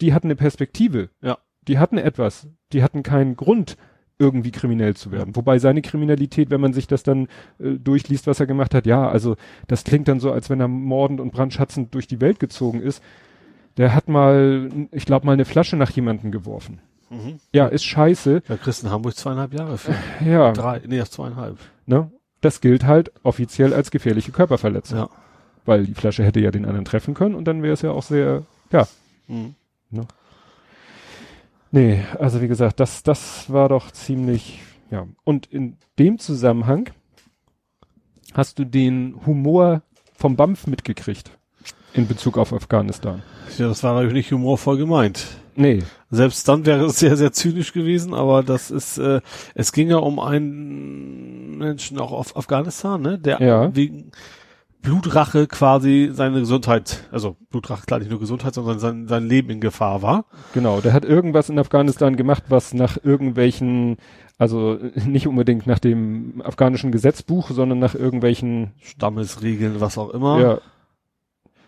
die 0.00 0.14
hatten 0.14 0.28
eine 0.28 0.36
Perspektive. 0.36 1.10
Ja. 1.20 1.38
Die 1.68 1.78
hatten 1.78 1.98
etwas. 1.98 2.48
Die 2.72 2.82
hatten 2.82 3.02
keinen 3.02 3.36
Grund, 3.36 3.76
irgendwie 4.18 4.50
kriminell 4.50 4.94
zu 4.94 5.10
werden. 5.10 5.34
Wobei 5.36 5.58
seine 5.58 5.82
Kriminalität, 5.82 6.50
wenn 6.50 6.60
man 6.60 6.72
sich 6.72 6.86
das 6.86 7.02
dann 7.02 7.28
äh, 7.58 7.72
durchliest, 7.72 8.26
was 8.26 8.40
er 8.40 8.46
gemacht 8.46 8.74
hat, 8.74 8.86
ja, 8.86 9.08
also 9.08 9.36
das 9.68 9.84
klingt 9.84 10.08
dann 10.08 10.20
so, 10.20 10.32
als 10.32 10.50
wenn 10.50 10.60
er 10.60 10.68
mordend 10.68 11.20
und 11.20 11.32
brandschatzend 11.32 11.94
durch 11.94 12.06
die 12.06 12.20
Welt 12.20 12.38
gezogen 12.38 12.80
ist. 12.80 13.02
Der 13.78 13.94
hat 13.94 14.08
mal, 14.08 14.70
ich 14.90 15.06
glaube, 15.06 15.26
mal 15.26 15.32
eine 15.32 15.46
Flasche 15.46 15.76
nach 15.76 15.90
jemanden 15.90 16.30
geworfen. 16.30 16.80
Mhm. 17.10 17.40
Ja, 17.52 17.66
ist 17.66 17.84
scheiße. 17.84 18.42
Ja, 18.48 18.56
Christen 18.56 18.90
Hamburg 18.90 19.16
zweieinhalb 19.16 19.54
Jahre 19.54 19.78
für. 19.78 19.94
Ja. 20.24 20.52
Drei, 20.52 20.80
nee, 20.86 20.96
erst 20.96 21.14
zweieinhalb. 21.14 21.58
Ne? 21.86 22.10
Das 22.40 22.60
gilt 22.60 22.84
halt 22.84 23.12
offiziell 23.22 23.72
als 23.72 23.90
gefährliche 23.90 24.32
Körperverletzung. 24.32 24.98
Ja. 24.98 25.10
Weil 25.64 25.86
die 25.86 25.94
Flasche 25.94 26.24
hätte 26.24 26.40
ja 26.40 26.50
den 26.50 26.64
anderen 26.64 26.84
treffen 26.84 27.14
können 27.14 27.34
und 27.34 27.44
dann 27.44 27.62
wäre 27.62 27.74
es 27.74 27.82
ja 27.82 27.92
auch 27.92 28.02
sehr, 28.02 28.42
ja. 28.72 28.86
Mhm. 29.28 29.54
Ne? 29.90 30.06
Nee, 31.72 32.04
also 32.18 32.40
wie 32.42 32.48
gesagt, 32.48 32.80
das, 32.80 33.02
das 33.02 33.50
war 33.50 33.70
doch 33.70 33.90
ziemlich, 33.90 34.60
ja. 34.90 35.06
Und 35.24 35.46
in 35.46 35.78
dem 35.98 36.18
Zusammenhang 36.18 36.90
hast 38.34 38.58
du 38.58 38.64
den 38.64 39.16
Humor 39.26 39.82
vom 40.14 40.36
BAMF 40.36 40.66
mitgekriegt 40.66 41.30
in 41.94 42.06
Bezug 42.06 42.38
auf 42.38 42.52
Afghanistan. 42.52 43.22
Ja, 43.58 43.68
das 43.68 43.82
war 43.82 43.94
natürlich 43.94 44.14
nicht 44.14 44.32
humorvoll 44.32 44.76
gemeint. 44.76 45.26
Nee. 45.54 45.82
Selbst 46.10 46.46
dann 46.48 46.64
wäre 46.64 46.86
es 46.86 46.98
sehr, 46.98 47.16
sehr 47.16 47.32
zynisch 47.32 47.72
gewesen, 47.72 48.14
aber 48.14 48.42
das 48.42 48.70
ist, 48.70 48.98
äh, 48.98 49.20
es 49.54 49.72
ging 49.72 49.88
ja 49.88 49.96
um 49.96 50.18
einen 50.18 51.58
Menschen 51.58 51.98
auch 51.98 52.12
auf 52.12 52.36
Afghanistan, 52.36 53.00
ne, 53.00 53.18
der 53.18 53.40
ja. 53.40 53.74
wegen, 53.74 54.12
Blutrache 54.82 55.46
quasi 55.46 56.10
seine 56.12 56.40
Gesundheit, 56.40 57.04
also 57.12 57.36
Blutrache 57.50 57.86
klar 57.86 58.00
nicht 58.00 58.10
nur 58.10 58.18
Gesundheit, 58.18 58.54
sondern 58.54 58.80
sein, 58.80 59.06
sein 59.06 59.26
Leben 59.26 59.50
in 59.50 59.60
Gefahr 59.60 60.02
war. 60.02 60.24
Genau, 60.54 60.80
der 60.80 60.92
hat 60.92 61.04
irgendwas 61.04 61.48
in 61.48 61.58
Afghanistan 61.58 62.16
gemacht, 62.16 62.44
was 62.48 62.74
nach 62.74 62.98
irgendwelchen, 63.02 63.96
also 64.38 64.78
nicht 65.06 65.28
unbedingt 65.28 65.68
nach 65.68 65.78
dem 65.78 66.42
afghanischen 66.44 66.90
Gesetzbuch, 66.90 67.50
sondern 67.50 67.78
nach 67.78 67.94
irgendwelchen 67.94 68.72
Stammesregeln, 68.80 69.80
was 69.80 69.98
auch 69.98 70.10
immer. 70.10 70.40
Ja. 70.40 70.58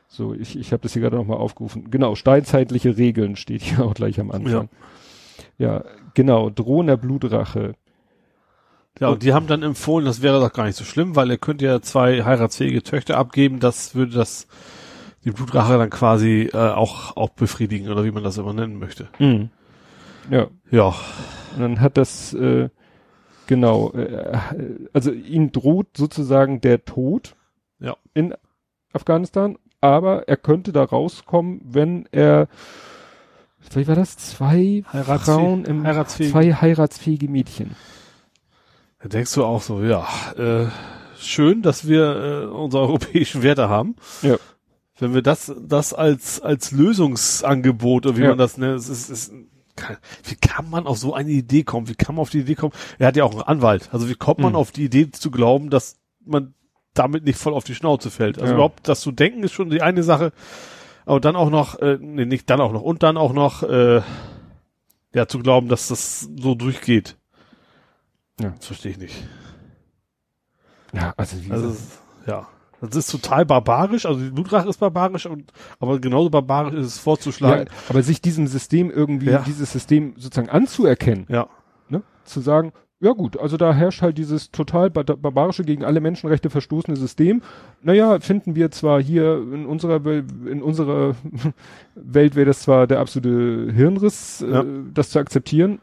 So, 0.09 0.35
ich, 0.35 0.59
ich 0.59 0.73
habe 0.73 0.83
das 0.83 0.93
hier 0.93 1.03
gerade 1.03 1.17
nochmal 1.17 1.39
aufgerufen. 1.39 1.91
Genau, 1.91 2.17
steinzeitliche 2.17 2.97
Regeln 2.97 3.37
steht 3.37 3.63
hier 3.63 3.85
auch 3.85 3.95
gleich 3.95 4.19
am 4.19 4.33
Anfang. 4.33 4.69
Ja, 5.59 5.75
ja 5.77 5.85
genau, 6.15 6.51
drohender 6.51 6.97
Blutrache. 6.97 7.75
Ja, 9.01 9.09
und 9.09 9.23
die 9.25 9.33
haben 9.33 9.49
dann 9.49 9.63
empfohlen, 9.63 10.07
das 10.07 10.23
wäre 10.23 10.39
doch 10.41 10.53
gar 10.53 10.67
nicht 10.67 10.77
so 10.77 10.85
schlimm, 10.85 11.17
weil 11.17 11.31
er 11.31 11.39
könnte 11.39 11.65
ja 11.65 11.83
zwei 11.83 12.23
heiratsfähige 12.23 12.83
Töchter 12.83 13.17
abgeben, 13.17 13.59
das 13.59 13.95
würde 13.95 14.13
das 14.13 14.47
die 15.25 15.31
Blutrache 15.31 15.79
dann 15.79 15.91
quasi 15.91 16.51
äh, 16.53 16.57
auch 16.57 17.17
auch 17.17 17.31
befriedigen 17.31 17.91
oder 17.91 18.05
wie 18.05 18.13
man 18.13 18.23
das 18.23 18.39
immer 18.39 18.53
nennen 18.53 18.79
möchte. 18.79 19.09
Mhm. 19.19 19.51
Ja. 20.31 20.47
Ja. 20.71 20.95
Und 21.55 21.61
dann 21.61 21.81
hat 21.81 21.97
das 21.97 22.35
äh, 22.35 22.69
genau, 23.47 23.93
äh, 23.93 24.39
also 24.93 25.11
ihm 25.11 25.51
droht 25.51 25.97
sozusagen 25.97 26.61
der 26.61 26.85
Tod 26.85 27.35
ja. 27.81 27.97
in 28.13 28.35
Afghanistan, 28.93 29.59
aber 29.81 30.29
er 30.29 30.37
könnte 30.37 30.73
da 30.73 30.85
rauskommen, 30.85 31.61
wenn 31.65 32.07
er 32.13 32.49
wie 33.73 33.89
war 33.89 33.95
das? 33.97 34.19
Zwei 34.19 34.85
Frauen 34.93 35.65
im 35.65 35.85
zwei 36.05 36.53
heiratsfähige 36.53 37.29
Mädchen. 37.29 37.75
Da 39.05 39.11
denkst 39.11 39.35
du 39.35 39.45
auch 39.45 39.61
so, 39.61 39.83
ja, 39.83 40.09
äh, 40.39 40.67
schön, 41.19 41.61
dass 41.61 41.87
wir 41.87 42.45
äh, 42.45 42.47
unsere 42.47 42.85
europäischen 42.85 43.43
Werte 43.43 43.69
haben. 43.69 43.97
Ja. 44.23 44.39
Wenn 44.99 45.13
wir 45.13 45.21
das, 45.21 45.53
das 45.61 45.93
als, 45.93 46.41
als 46.41 46.71
Lösungsangebot, 46.71 48.07
oder 48.07 48.17
wie 48.17 48.23
ja. 48.23 48.31
man 48.31 48.39
das 48.39 48.57
nennt, 48.57 48.79
es 48.79 48.89
ist, 48.89 49.11
ist, 49.11 49.33
kann, 49.77 49.99
wie 50.23 50.37
kann 50.37 50.71
man 50.71 50.87
auf 50.87 50.97
so 50.97 51.13
eine 51.13 51.33
Idee 51.33 51.65
kommen? 51.65 51.87
Wie 51.91 51.95
kann 51.95 52.15
man 52.15 52.23
auf 52.23 52.31
die 52.31 52.39
Idee 52.39 52.55
kommen? 52.55 52.73
Er 52.99 53.09
hat 53.09 53.17
ja 53.17 53.25
auch 53.25 53.33
einen 53.33 53.43
Anwalt. 53.43 53.91
Also 53.93 54.09
wie 54.09 54.15
kommt 54.15 54.41
man 54.41 54.53
mhm. 54.53 54.57
auf 54.57 54.73
die 54.73 54.85
Idee 54.85 55.11
zu 55.11 55.31
glauben, 55.31 55.69
dass 55.69 55.97
man 56.25 56.55
damit 56.95 57.25
nicht 57.25 57.39
voll 57.39 57.53
auf 57.53 57.65
die 57.65 57.75
Schnauze 57.75 58.11
fällt? 58.11 58.39
Also 58.39 58.53
ja. 58.53 58.55
überhaupt 58.55 58.89
das 58.89 59.03
zu 59.03 59.13
denken 59.13 59.43
ist 59.43 59.53
schon 59.53 59.69
die 59.69 59.83
eine 59.83 60.03
Sache. 60.03 60.33
Aber 61.05 61.21
dann 61.21 61.37
auch 61.37 61.51
noch, 61.51 61.79
äh, 61.79 61.99
nee, 62.01 62.25
nicht 62.25 62.49
dann 62.49 62.63
auch 62.63 62.73
noch, 62.73 62.81
und 62.81 63.03
dann 63.03 63.19
auch 63.19 63.35
noch, 63.35 63.65
äh, 63.65 64.01
ja, 65.15 65.29
zu 65.29 65.41
glauben, 65.41 65.69
dass 65.69 65.89
das 65.89 66.21
so 66.41 66.55
durchgeht. 66.55 67.19
Ja. 68.41 68.51
Das 68.57 68.67
verstehe 68.67 68.93
ich 68.93 68.99
nicht. 68.99 69.27
Ja, 70.93 71.13
also, 71.17 71.45
wie 71.45 71.51
also 71.51 71.77
ja. 72.27 72.49
Das 72.81 72.97
ist 72.97 73.11
total 73.11 73.47
barbarisch, 73.47 74.05
also 74.05 74.21
die 74.21 74.31
Blutrache 74.31 74.69
ist 74.69 74.79
barbarisch, 74.79 75.27
und, 75.27 75.53
aber 75.81 75.99
genauso 76.01 76.29
barbarisch 76.29 76.75
ist 76.75 76.87
es 76.87 76.99
vorzuschlagen. 76.99 77.67
Ja, 77.67 77.73
aber 77.89 78.03
sich 78.03 78.21
diesem 78.21 78.47
System 78.47 78.91
irgendwie, 78.91 79.31
ja. 79.31 79.39
dieses 79.39 79.73
System 79.73 80.15
sozusagen 80.17 80.51
anzuerkennen. 80.51 81.25
Ja. 81.29 81.49
Ne? 81.89 82.03
Zu 82.25 82.41
sagen, 82.41 82.73
ja 83.01 83.13
gut, 83.13 83.39
also 83.39 83.57
da 83.57 83.73
herrscht 83.75 84.03
halt 84.03 84.19
dieses 84.19 84.51
total 84.51 84.91
barbarische, 84.91 85.65
gegen 85.65 85.85
alle 85.85 86.01
Menschenrechte 86.01 86.51
verstoßene 86.51 86.97
System. 86.97 87.43
Naja, 87.83 88.19
finden 88.21 88.55
wir 88.55 88.71
zwar 88.71 89.03
hier 89.03 89.37
in 89.37 89.67
unserer, 89.67 90.05
Welt, 90.05 90.27
in 90.47 90.63
unserer 90.63 91.15
Welt 91.95 92.35
wäre 92.35 92.47
das 92.47 92.61
zwar 92.61 92.87
der 92.87 93.01
absolute 93.01 93.73
Hirnriss, 93.73 94.45
ja. 94.47 94.61
äh, 94.61 94.67
das 94.93 95.11
zu 95.11 95.19
akzeptieren, 95.19 95.81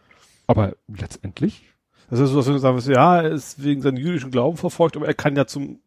aber 0.47 0.73
letztendlich 0.87 1.70
das 2.11 2.19
ist 2.19 2.31
so, 2.31 2.37
was 2.37 2.47
wir 2.47 2.59
sagen, 2.59 2.79
ja, 2.91 3.21
er 3.21 3.31
ist 3.31 3.63
wegen 3.63 3.81
seinem 3.81 3.97
jüdischen 3.97 4.31
Glauben 4.31 4.57
verfolgt, 4.57 4.97
aber 4.97 5.07
er 5.07 5.13
kann 5.13 5.35
ja 5.35 5.47
zum 5.47 5.79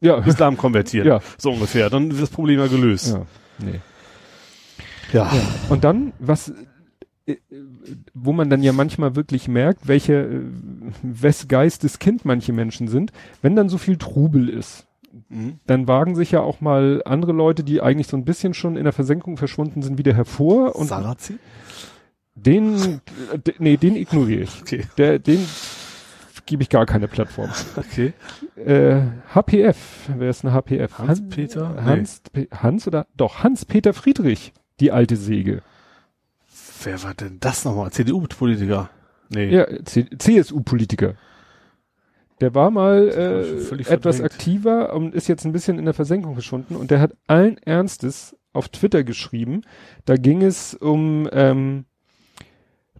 ja. 0.00 0.18
Islam 0.18 0.56
konvertieren. 0.56 1.06
Ja. 1.08 1.20
So 1.38 1.52
ungefähr. 1.52 1.88
Dann 1.90 2.10
ist 2.10 2.20
das 2.20 2.30
Problem 2.30 2.58
ja 2.58 2.66
gelöst. 2.66 3.14
Ja. 3.14 3.26
Nee. 3.58 3.80
Ja. 5.12 5.32
ja. 5.32 5.42
Und 5.68 5.84
dann, 5.84 6.12
was, 6.18 6.52
äh, 7.26 7.36
wo 8.14 8.32
man 8.32 8.50
dann 8.50 8.62
ja 8.62 8.72
manchmal 8.72 9.14
wirklich 9.14 9.46
merkt, 9.46 9.86
welche, 9.86 10.14
äh, 10.14 10.40
wes 11.02 11.46
Geistes 11.46 12.00
Kind 12.00 12.24
manche 12.24 12.52
Menschen 12.52 12.88
sind, 12.88 13.12
wenn 13.40 13.54
dann 13.54 13.68
so 13.68 13.78
viel 13.78 13.96
Trubel 13.96 14.48
ist, 14.48 14.86
mhm. 15.28 15.60
dann 15.66 15.86
wagen 15.86 16.16
sich 16.16 16.32
ja 16.32 16.40
auch 16.40 16.60
mal 16.60 17.02
andere 17.04 17.32
Leute, 17.32 17.62
die 17.62 17.80
eigentlich 17.80 18.08
so 18.08 18.16
ein 18.16 18.24
bisschen 18.24 18.54
schon 18.54 18.76
in 18.76 18.84
der 18.84 18.92
Versenkung 18.92 19.36
verschwunden 19.36 19.82
sind, 19.82 19.98
wieder 19.98 20.14
hervor 20.14 20.74
und 20.74 20.88
Sarazzi? 20.88 21.38
Den, 22.34 23.00
nee, 23.58 23.76
den 23.76 23.96
ignoriere 23.96 24.42
ich. 24.42 24.62
Okay. 24.62 24.84
Der, 24.96 25.18
den 25.18 25.46
gebe 26.46 26.62
ich 26.62 26.68
gar 26.68 26.86
keine 26.86 27.08
Plattform. 27.08 27.50
Okay. 27.76 28.12
Äh, 28.56 29.02
HPF, 29.34 30.10
wer 30.16 30.30
ist 30.30 30.44
ein 30.44 30.52
HPF? 30.52 30.98
Hans-Peter? 30.98 31.84
Hans, 31.84 32.22
nee. 32.34 32.48
Hans 32.50 32.86
oder? 32.86 33.06
Doch, 33.16 33.42
Hans-Peter 33.42 33.92
Friedrich, 33.92 34.52
die 34.80 34.90
alte 34.90 35.16
Säge. 35.16 35.62
Wer 36.82 37.02
war 37.02 37.14
denn 37.14 37.38
das 37.40 37.64
nochmal? 37.64 37.92
CDU-Politiker? 37.92 38.90
Nee. 39.28 39.50
Ja, 39.50 39.66
CSU-Politiker. 39.84 41.14
Der 42.40 42.54
war 42.54 42.70
mal 42.70 43.08
äh, 43.08 43.92
etwas 43.92 44.20
aktiver 44.20 44.94
und 44.94 45.14
ist 45.14 45.28
jetzt 45.28 45.44
ein 45.44 45.52
bisschen 45.52 45.78
in 45.78 45.84
der 45.84 45.94
Versenkung 45.94 46.34
geschunden 46.34 46.74
und 46.74 46.90
der 46.90 47.00
hat 47.00 47.12
allen 47.26 47.58
Ernstes 47.58 48.34
auf 48.52 48.68
Twitter 48.70 49.04
geschrieben. 49.04 49.60
Da 50.06 50.16
ging 50.16 50.42
es 50.42 50.74
um 50.74 51.28
ähm, 51.32 51.84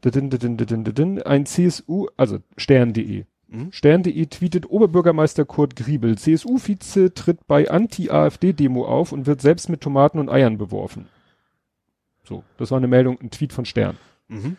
ein 0.04 1.46
CSU, 1.46 2.08
also 2.16 2.38
stern.de. 2.56 3.24
Mhm. 3.48 3.72
Stern.de 3.72 4.26
tweetet 4.26 4.70
Oberbürgermeister 4.70 5.44
Kurt 5.44 5.76
Griebel. 5.76 6.16
CSU-Vize 6.16 7.12
tritt 7.14 7.46
bei 7.46 7.68
Anti-AfD-Demo 7.68 8.86
auf 8.86 9.12
und 9.12 9.26
wird 9.26 9.40
selbst 9.40 9.68
mit 9.68 9.80
Tomaten 9.80 10.18
und 10.18 10.28
Eiern 10.28 10.56
beworfen. 10.56 11.08
So, 12.24 12.44
das 12.58 12.70
war 12.70 12.78
eine 12.78 12.86
Meldung, 12.86 13.18
ein 13.20 13.30
Tweet 13.30 13.52
von 13.52 13.64
Stern. 13.64 13.96
Mhm. 14.28 14.56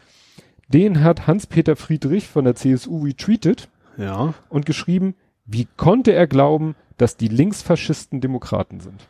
Den 0.67 1.03
hat 1.03 1.27
Hans-Peter 1.27 1.75
Friedrich 1.75 2.27
von 2.27 2.43
der 2.43 2.55
CSU 2.55 3.03
retweetet 3.03 3.69
ja. 3.97 4.33
und 4.49 4.65
geschrieben, 4.65 5.15
wie 5.45 5.67
konnte 5.77 6.11
er 6.13 6.27
glauben, 6.27 6.75
dass 6.97 7.17
die 7.17 7.27
Linksfaschisten 7.27 8.21
Demokraten 8.21 8.79
sind? 8.79 9.07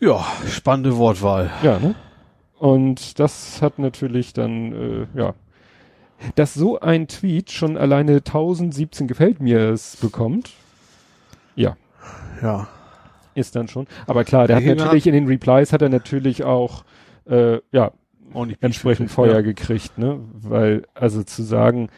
Ja, 0.00 0.26
spannende 0.48 0.96
Wortwahl. 0.96 1.50
Ja, 1.62 1.78
ne? 1.78 1.94
Und 2.60 3.18
das 3.18 3.62
hat 3.62 3.78
natürlich 3.78 4.34
dann, 4.34 5.06
äh, 5.14 5.18
ja, 5.18 5.34
dass 6.34 6.52
so 6.52 6.78
ein 6.78 7.08
Tweet 7.08 7.50
schon 7.50 7.78
alleine 7.78 8.16
1017 8.16 9.08
gefällt 9.08 9.40
mir 9.40 9.70
es 9.70 9.96
bekommt. 9.96 10.50
Ja. 11.56 11.78
Ja. 12.42 12.68
Ist 13.34 13.56
dann 13.56 13.66
schon. 13.66 13.86
Aber 14.06 14.24
klar, 14.24 14.46
der, 14.46 14.60
der 14.60 14.72
hat 14.72 14.76
natürlich 14.76 15.06
in 15.06 15.14
den 15.14 15.26
Replies 15.26 15.72
hat 15.72 15.80
er 15.80 15.88
natürlich 15.88 16.44
auch, 16.44 16.84
äh, 17.24 17.60
ja, 17.72 17.92
entsprechend 18.60 19.10
Feuer 19.10 19.36
ja. 19.36 19.40
gekriegt, 19.40 19.96
ne? 19.96 20.20
Weil, 20.34 20.82
also 20.92 21.22
zu 21.22 21.42
sagen, 21.42 21.88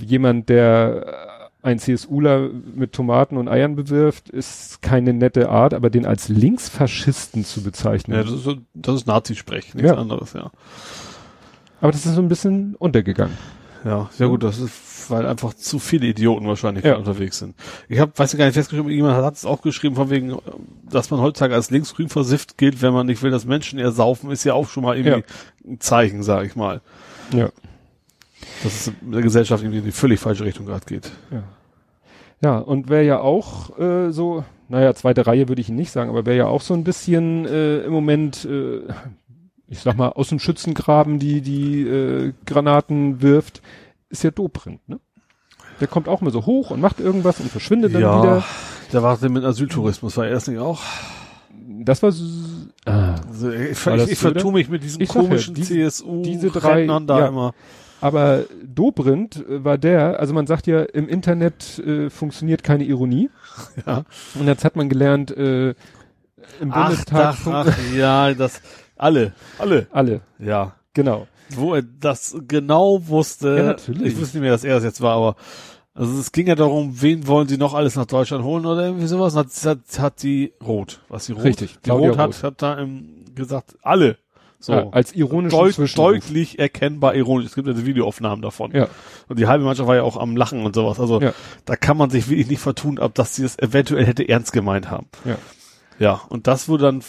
jemand, 0.00 0.48
der 0.48 1.33
ein 1.64 1.78
CSUler 1.78 2.50
mit 2.50 2.92
Tomaten 2.92 3.38
und 3.38 3.48
Eiern 3.48 3.74
bewirft, 3.74 4.28
ist 4.28 4.82
keine 4.82 5.14
nette 5.14 5.48
Art, 5.48 5.72
aber 5.72 5.88
den 5.88 6.04
als 6.04 6.28
Linksfaschisten 6.28 7.44
zu 7.44 7.62
bezeichnen. 7.62 8.16
Ja, 8.16 8.22
das 8.22 8.32
ist, 8.32 8.58
das 8.74 8.94
ist 8.96 9.06
Nazi-Sprech, 9.06 9.74
nichts 9.74 9.90
ja. 9.90 9.96
anderes, 9.96 10.34
ja. 10.34 10.50
Aber 11.80 11.90
das 11.90 12.04
ist 12.04 12.14
so 12.14 12.20
ein 12.22 12.28
bisschen 12.28 12.74
untergegangen. 12.76 13.36
Ja, 13.84 14.08
sehr 14.12 14.28
gut, 14.28 14.42
das 14.42 14.58
ist, 14.58 15.10
weil 15.10 15.26
einfach 15.26 15.54
zu 15.54 15.78
viele 15.78 16.06
Idioten 16.06 16.46
wahrscheinlich 16.46 16.84
ja. 16.84 16.96
unterwegs 16.96 17.38
sind. 17.38 17.54
Ich 17.88 17.98
habe, 17.98 18.12
weiß 18.14 18.32
ich 18.32 18.38
gar 18.38 18.46
nicht, 18.46 18.54
festgeschrieben, 18.54 18.90
jemand 18.90 19.16
hat 19.16 19.34
es 19.34 19.44
auch 19.44 19.62
geschrieben, 19.62 19.94
von 19.94 20.10
wegen, 20.10 20.36
dass 20.90 21.10
man 21.10 21.20
heutzutage 21.20 21.54
als 21.54 21.70
linksgrün 21.70 22.08
versifft 22.08 22.58
gilt, 22.58 22.82
wenn 22.82 22.92
man 22.92 23.06
nicht 23.06 23.22
will, 23.22 23.30
dass 23.30 23.46
Menschen 23.46 23.78
ersaufen, 23.78 24.30
ist 24.30 24.44
ja 24.44 24.54
auch 24.54 24.68
schon 24.68 24.82
mal 24.82 24.96
irgendwie 24.96 25.20
ja. 25.20 25.70
ein 25.72 25.80
Zeichen, 25.80 26.22
sag 26.22 26.44
ich 26.44 26.56
mal. 26.56 26.82
Ja 27.32 27.50
dass 28.62 28.72
es 28.72 28.92
in 29.02 29.12
der 29.12 29.22
Gesellschaft 29.22 29.62
irgendwie 29.62 29.78
in 29.78 29.84
die 29.84 29.92
völlig 29.92 30.20
falsche 30.20 30.44
Richtung 30.44 30.66
gerade 30.66 30.84
geht. 30.86 31.10
Ja. 31.30 31.42
Ja, 32.42 32.58
und 32.58 32.90
wer 32.90 33.02
ja 33.02 33.20
auch 33.20 33.78
äh, 33.78 34.10
so, 34.10 34.44
naja, 34.68 34.92
zweite 34.94 35.26
Reihe 35.26 35.48
würde 35.48 35.62
ich 35.62 35.70
ihn 35.70 35.76
nicht 35.76 35.90
sagen, 35.90 36.10
aber 36.10 36.26
wer 36.26 36.34
ja 36.34 36.46
auch 36.46 36.60
so 36.60 36.74
ein 36.74 36.84
bisschen 36.84 37.46
äh, 37.46 37.78
im 37.78 37.92
Moment, 37.92 38.44
äh, 38.44 38.80
ich 39.66 39.80
sag 39.80 39.96
mal, 39.96 40.10
aus 40.10 40.28
dem 40.28 40.38
Schützengraben 40.38 41.18
die, 41.18 41.40
die 41.40 41.82
äh, 41.82 42.32
Granaten 42.44 43.22
wirft, 43.22 43.62
ist 44.10 44.24
ja 44.24 44.30
Dobrindt, 44.30 44.86
ne? 44.88 45.00
Der 45.80 45.88
kommt 45.88 46.06
auch 46.06 46.20
mal 46.20 46.30
so 46.30 46.46
hoch 46.46 46.70
und 46.70 46.80
macht 46.80 47.00
irgendwas 47.00 47.40
und 47.40 47.50
verschwindet 47.50 47.94
dann 47.94 48.02
ja, 48.02 48.22
wieder. 48.22 48.44
Der 48.92 49.02
war 49.02 49.18
mit 49.28 49.42
Asyltourismus, 49.42 50.16
war 50.16 50.26
er 50.26 50.32
erst 50.32 50.48
nicht 50.48 50.60
auch? 50.60 50.80
Das 51.66 52.02
war, 52.02 52.12
ah, 52.84 53.14
also 53.26 53.50
ich, 53.50 53.70
ich, 53.70 54.10
ich 54.12 54.18
vertue 54.18 54.52
mich 54.52 54.68
mit 54.68 54.82
diesen 54.82 55.06
komischen 55.08 55.56
ja, 55.56 55.62
diese, 55.62 55.88
CSU 55.88 56.22
diese 56.22 56.50
drei 56.50 56.86
da 56.86 57.18
ja, 57.20 57.26
immer. 57.26 57.54
Aber 58.04 58.44
Dobrindt 58.62 59.36
äh, 59.36 59.64
war 59.64 59.78
der, 59.78 60.20
also 60.20 60.34
man 60.34 60.46
sagt 60.46 60.66
ja, 60.66 60.82
im 60.82 61.08
Internet 61.08 61.78
äh, 61.78 62.10
funktioniert 62.10 62.62
keine 62.62 62.84
Ironie. 62.84 63.30
Ja. 63.86 64.04
Und 64.34 64.46
jetzt 64.46 64.64
hat 64.64 64.76
man 64.76 64.88
gelernt, 64.88 65.30
äh, 65.30 65.70
im 66.60 66.70
ach, 66.70 66.88
Bundestag. 66.88 67.36
Ach, 67.46 67.66
ach, 67.66 67.78
ja, 67.94 68.34
das, 68.34 68.60
alle, 68.96 69.32
alle. 69.58 69.86
Alle. 69.90 70.20
Ja. 70.38 70.74
Genau. 70.92 71.26
Wo 71.50 71.74
er 71.74 71.82
das 71.82 72.36
genau 72.46 73.06
wusste. 73.06 73.56
Ja, 73.56 73.62
natürlich. 73.64 74.12
Ich 74.12 74.20
wusste 74.20 74.36
nicht 74.36 74.42
mehr, 74.42 74.52
dass 74.52 74.64
er 74.64 74.74
das 74.74 74.84
jetzt 74.84 75.00
war, 75.00 75.16
aber 75.16 75.36
also 75.94 76.18
es 76.18 76.32
ging 76.32 76.48
ja 76.48 76.56
darum, 76.56 77.00
wen 77.00 77.26
wollen 77.26 77.48
sie 77.48 77.56
noch 77.56 77.72
alles 77.72 77.96
nach 77.96 78.06
Deutschland 78.06 78.44
holen 78.44 78.66
oder 78.66 78.84
irgendwie 78.84 79.06
sowas. 79.06 79.34
Und 79.34 79.46
hat, 79.46 79.64
hat, 79.64 79.98
hat 79.98 80.22
die 80.22 80.52
Rot, 80.62 81.00
was 81.08 81.26
die 81.26 81.32
Rot, 81.32 81.44
Richtig, 81.44 81.78
die 81.80 81.90
Rot 81.90 82.18
hat, 82.18 82.42
hat 82.42 82.60
da 82.60 82.74
im, 82.74 83.24
gesagt, 83.34 83.76
alle. 83.82 84.18
So. 84.64 84.72
Ja, 84.72 84.88
als 84.90 85.12
ironisch 85.12 85.52
Deut 85.52 85.98
deutlich 85.98 86.58
erkennbar 86.58 87.14
ironisch. 87.14 87.46
Es 87.46 87.54
gibt 87.54 87.68
ja 87.68 87.76
Videoaufnahmen 87.84 88.40
davon. 88.40 88.72
Ja. 88.72 88.88
Und 89.28 89.38
die 89.38 89.46
halbe 89.46 89.64
Mannschaft 89.64 89.86
war 89.86 89.96
ja 89.96 90.02
auch 90.02 90.16
am 90.16 90.36
Lachen 90.36 90.64
und 90.64 90.74
sowas. 90.74 90.98
Also 90.98 91.20
ja. 91.20 91.34
da 91.66 91.76
kann 91.76 91.96
man 91.96 92.08
sich 92.08 92.28
wirklich 92.28 92.48
nicht 92.48 92.60
vertun, 92.60 92.98
ob 92.98 93.14
dass 93.14 93.34
sie 93.34 93.44
es 93.44 93.58
eventuell 93.58 94.06
hätte 94.06 94.26
ernst 94.26 94.52
gemeint 94.52 94.90
haben. 94.90 95.06
Ja. 95.24 95.36
Ja. 95.98 96.20
Und 96.28 96.46
das 96.46 96.68
wurde 96.68 96.84
dann 96.84 97.02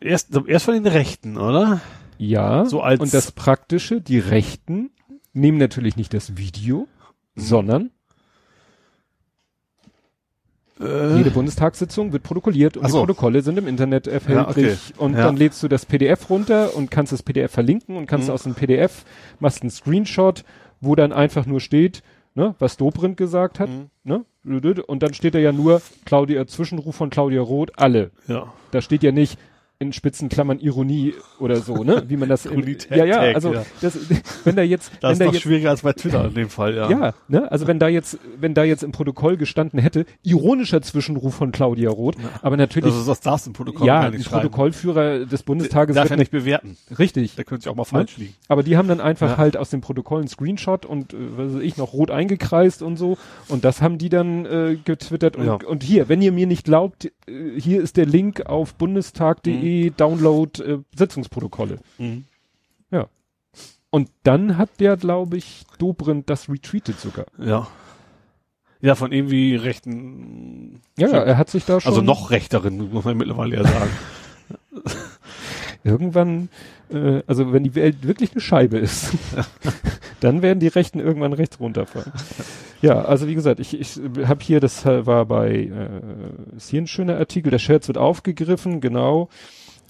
erst, 0.00 0.38
erst 0.46 0.64
von 0.66 0.74
den 0.74 0.86
Rechten, 0.86 1.38
oder? 1.38 1.80
Ja. 2.18 2.66
So 2.66 2.82
als 2.82 3.00
und 3.00 3.14
das 3.14 3.32
Praktische, 3.32 4.00
die 4.00 4.18
Rechten 4.18 4.90
nehmen 5.32 5.58
natürlich 5.58 5.96
nicht 5.96 6.12
das 6.12 6.36
Video, 6.36 6.88
mhm. 7.34 7.40
sondern 7.40 7.90
äh. 10.80 11.16
Jede 11.16 11.30
Bundestagssitzung 11.30 12.12
wird 12.12 12.22
protokolliert 12.22 12.76
und 12.76 12.88
so. 12.88 13.00
die 13.00 13.06
Protokolle 13.06 13.42
sind 13.42 13.58
im 13.58 13.66
Internet 13.66 14.06
erhältlich. 14.06 14.34
Ja, 14.34 14.48
okay. 14.48 14.76
Und 14.98 15.14
ja. 15.14 15.24
dann 15.24 15.36
lädst 15.36 15.62
du 15.62 15.68
das 15.68 15.86
PDF 15.86 16.30
runter 16.30 16.76
und 16.76 16.90
kannst 16.90 17.12
das 17.12 17.22
PDF 17.22 17.52
verlinken 17.52 17.96
und 17.96 18.06
kannst 18.06 18.28
mhm. 18.28 18.34
aus 18.34 18.44
dem 18.44 18.54
PDF, 18.54 19.04
machst 19.40 19.62
einen 19.62 19.70
Screenshot, 19.70 20.44
wo 20.80 20.94
dann 20.94 21.12
einfach 21.12 21.46
nur 21.46 21.60
steht, 21.60 22.02
ne, 22.34 22.54
was 22.58 22.76
Dobrindt 22.76 23.16
gesagt 23.16 23.60
hat, 23.60 23.68
mhm. 23.68 23.90
ne? 24.04 24.24
Und 24.86 25.02
dann 25.02 25.12
steht 25.12 25.34
da 25.34 25.38
ja 25.38 25.52
nur 25.52 25.82
Claudia, 26.06 26.46
Zwischenruf 26.46 26.96
von 26.96 27.10
Claudia 27.10 27.42
Roth, 27.42 27.72
alle. 27.76 28.12
Ja. 28.28 28.50
Da 28.70 28.80
steht 28.80 29.02
ja 29.02 29.12
nicht, 29.12 29.38
in 29.80 29.92
Spitzenklammern 29.92 30.58
Ironie 30.58 31.14
oder 31.38 31.56
so, 31.56 31.84
ne? 31.84 32.02
Wie 32.08 32.16
man 32.16 32.28
das 32.28 32.46
im, 32.46 32.66
ja 32.90 33.04
ja, 33.04 33.18
also 33.20 33.54
ja. 33.54 33.64
Das, 33.80 33.96
wenn 34.44 34.56
da 34.56 34.62
jetzt 34.62 34.90
das 35.00 35.12
ist 35.12 35.20
da 35.20 35.26
jetzt, 35.26 35.40
schwieriger 35.40 35.70
als 35.70 35.82
bei 35.82 35.92
Twitter 35.92 36.24
in 36.24 36.34
dem 36.34 36.48
Fall, 36.48 36.74
ja. 36.74 36.90
Ja, 36.90 37.14
ne? 37.28 37.50
Also 37.52 37.68
wenn 37.68 37.78
da 37.78 37.86
jetzt 37.86 38.18
wenn 38.40 38.54
da 38.54 38.64
jetzt 38.64 38.82
im 38.82 38.90
Protokoll 38.90 39.36
gestanden 39.36 39.78
hätte, 39.78 40.04
ironischer 40.24 40.82
Zwischenruf 40.82 41.36
von 41.36 41.52
Claudia 41.52 41.90
Roth, 41.90 42.16
ja. 42.16 42.28
aber 42.42 42.56
natürlich 42.56 42.92
also 42.92 43.06
das 43.06 43.20
darfst 43.20 43.46
du 43.46 43.50
im 43.50 43.54
Protokoll 43.54 43.86
Ja, 43.86 44.00
ein 44.00 44.20
Protokollführer 44.20 45.26
des 45.26 45.44
Bundestages 45.44 45.94
darf 45.94 46.10
ja 46.10 46.16
nicht 46.16 46.32
bewerten. 46.32 46.76
Richtig. 46.98 47.36
Der 47.36 47.44
könnte 47.44 47.62
sich 47.62 47.70
auch 47.70 47.76
mal 47.76 47.84
falsch 47.84 48.18
ne? 48.18 48.24
liegen. 48.24 48.36
Aber 48.48 48.64
die 48.64 48.76
haben 48.76 48.88
dann 48.88 49.00
einfach 49.00 49.30
ja. 49.30 49.36
halt 49.36 49.56
aus 49.56 49.70
dem 49.70 49.80
Protokoll 49.80 50.18
einen 50.18 50.28
Screenshot 50.28 50.86
und 50.86 51.14
äh, 51.14 51.16
was 51.36 51.54
weiß 51.54 51.62
ich 51.62 51.76
noch 51.76 51.92
rot 51.92 52.10
eingekreist 52.10 52.82
und 52.82 52.96
so 52.96 53.16
und 53.46 53.64
das 53.64 53.80
haben 53.80 53.98
die 53.98 54.08
dann 54.08 54.44
äh, 54.44 54.76
getwittert 54.84 55.36
und, 55.36 55.62
und 55.62 55.84
hier, 55.84 56.08
wenn 56.08 56.20
ihr 56.20 56.32
mir 56.32 56.48
nicht 56.48 56.64
glaubt, 56.64 57.04
äh, 57.28 57.60
hier 57.60 57.80
ist 57.80 57.96
der 57.96 58.06
Link 58.06 58.46
auf 58.46 58.74
bundestag.de 58.74 59.54
mhm. 59.54 59.67
Download 59.96 60.62
äh, 60.62 60.78
Sitzungsprotokolle. 60.94 61.78
Mhm. 61.98 62.24
Ja. 62.90 63.08
Und 63.90 64.10
dann 64.22 64.58
hat 64.58 64.80
der, 64.80 64.96
glaube 64.96 65.36
ich, 65.36 65.64
Dobrindt 65.78 66.28
das 66.28 66.48
retweetet 66.48 67.00
sogar. 67.00 67.26
Ja. 67.38 67.68
Ja, 68.80 68.94
von 68.94 69.10
irgendwie 69.10 69.56
rechten. 69.56 70.80
Ja, 70.96 71.08
ja, 71.08 71.18
er 71.18 71.36
hat 71.36 71.50
sich 71.50 71.64
da 71.64 71.80
schon. 71.80 71.90
Also 71.90 72.00
noch 72.00 72.30
rechteren, 72.30 72.92
muss 72.92 73.04
man 73.04 73.16
mittlerweile 73.16 73.56
ja 73.56 73.64
sagen. 73.64 73.90
irgendwann, 75.84 76.48
äh, 76.90 77.22
also 77.26 77.52
wenn 77.52 77.64
die 77.64 77.74
Welt 77.74 78.06
wirklich 78.06 78.32
eine 78.32 78.40
Scheibe 78.40 78.78
ist, 78.78 79.12
dann 80.20 80.42
werden 80.42 80.60
die 80.60 80.68
Rechten 80.68 81.00
irgendwann 81.00 81.32
rechts 81.32 81.58
runterfallen. 81.60 82.12
ja, 82.82 83.04
also 83.04 83.26
wie 83.26 83.34
gesagt, 83.34 83.60
ich, 83.60 83.78
ich 83.78 84.00
habe 84.26 84.44
hier, 84.44 84.60
das 84.60 84.84
war 84.84 85.26
bei, 85.26 85.50
äh, 85.50 86.56
ist 86.56 86.70
hier 86.70 86.82
ein 86.82 86.86
schöner 86.86 87.16
Artikel, 87.16 87.50
der 87.50 87.58
Scherz 87.58 87.88
wird 87.88 87.98
aufgegriffen, 87.98 88.80
genau. 88.80 89.28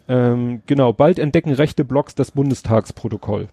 Ähm, 0.08 0.62
genau, 0.66 0.92
bald 0.92 1.18
entdecken 1.18 1.52
rechte 1.52 1.84
Blogs 1.84 2.14
das 2.14 2.30
Bundestagsprotokoll. 2.32 3.48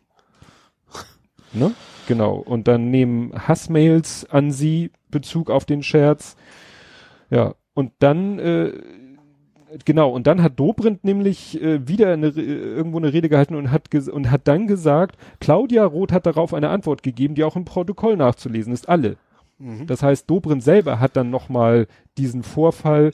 ne? 1.54 1.74
Genau. 2.08 2.36
Und 2.36 2.68
dann 2.68 2.90
nehmen 2.90 3.34
Hassmails 3.48 4.26
an 4.30 4.52
sie 4.52 4.92
Bezug 5.10 5.50
auf 5.50 5.66
den 5.66 5.84
Scherz. 5.84 6.36
Ja. 7.30 7.56
Und 7.74 7.92
dann, 8.00 8.40
äh, 8.40 8.72
genau, 9.84 10.10
und 10.12 10.28
dann 10.28 10.42
hat 10.42 10.58
Dobrindt 10.58 11.04
nämlich 11.04 11.62
äh, 11.62 11.86
wieder 11.88 12.14
eine, 12.14 12.28
irgendwo 12.30 13.00
eine 13.00 13.12
Rede 13.12 13.28
gehalten 13.28 13.56
und 13.56 13.72
hat, 13.72 13.94
und 13.94 14.32
hat 14.32 14.48
dann 14.48 14.68
gesagt, 14.68 15.18
Claudia 15.42 15.84
Roth 15.84 16.14
hat 16.14 16.26
darauf 16.26 16.54
eine 16.54 16.70
Antwort 16.70 17.04
gegeben, 17.04 17.36
die 17.36 17.44
auch 17.44 17.58
im 17.58 17.66
Protokoll 17.66 18.16
nachzulesen 18.16 18.72
ist, 18.72 18.88
alle. 18.88 19.18
Mhm. 19.58 19.88
Das 19.88 20.04
heißt, 20.04 20.30
Dobrindt 20.30 20.64
selber 20.64 21.02
hat 21.02 21.18
dann 21.18 21.30
nochmal 21.30 21.88
diesen 22.18 22.44
Vorfall 22.44 23.12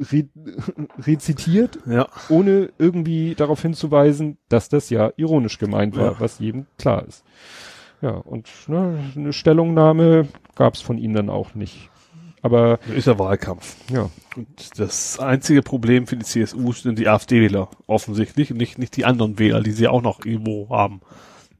re 0.00 0.28
rezitiert, 0.98 1.78
ja. 1.86 2.08
ohne 2.28 2.70
irgendwie 2.78 3.34
darauf 3.34 3.62
hinzuweisen, 3.62 4.38
dass 4.48 4.68
das 4.68 4.90
ja 4.90 5.12
ironisch 5.16 5.58
gemeint 5.58 5.96
war, 5.96 6.12
ja. 6.12 6.20
was 6.20 6.38
jedem 6.38 6.66
klar 6.78 7.06
ist. 7.06 7.24
Ja, 8.02 8.12
und 8.12 8.48
ne, 8.66 8.98
eine 9.14 9.32
Stellungnahme 9.32 10.28
gab's 10.54 10.80
von 10.80 10.98
ihm 10.98 11.12
dann 11.12 11.28
auch 11.28 11.54
nicht. 11.54 11.90
Aber 12.42 12.78
ist 12.96 13.06
ja 13.06 13.18
Wahlkampf. 13.18 13.76
Ja. 13.92 14.08
Und 14.34 14.78
das 14.78 15.18
einzige 15.18 15.60
Problem 15.60 16.06
für 16.06 16.16
die 16.16 16.24
CSU 16.24 16.72
sind 16.72 16.98
die 16.98 17.06
AfD-Wähler 17.06 17.68
offensichtlich 17.86 18.50
und 18.50 18.56
nicht 18.56 18.78
nicht 18.78 18.96
die 18.96 19.04
anderen 19.04 19.38
Wähler, 19.38 19.60
die 19.60 19.72
sie 19.72 19.88
auch 19.88 20.00
noch 20.00 20.24
irgendwo 20.24 20.70
haben. 20.70 21.02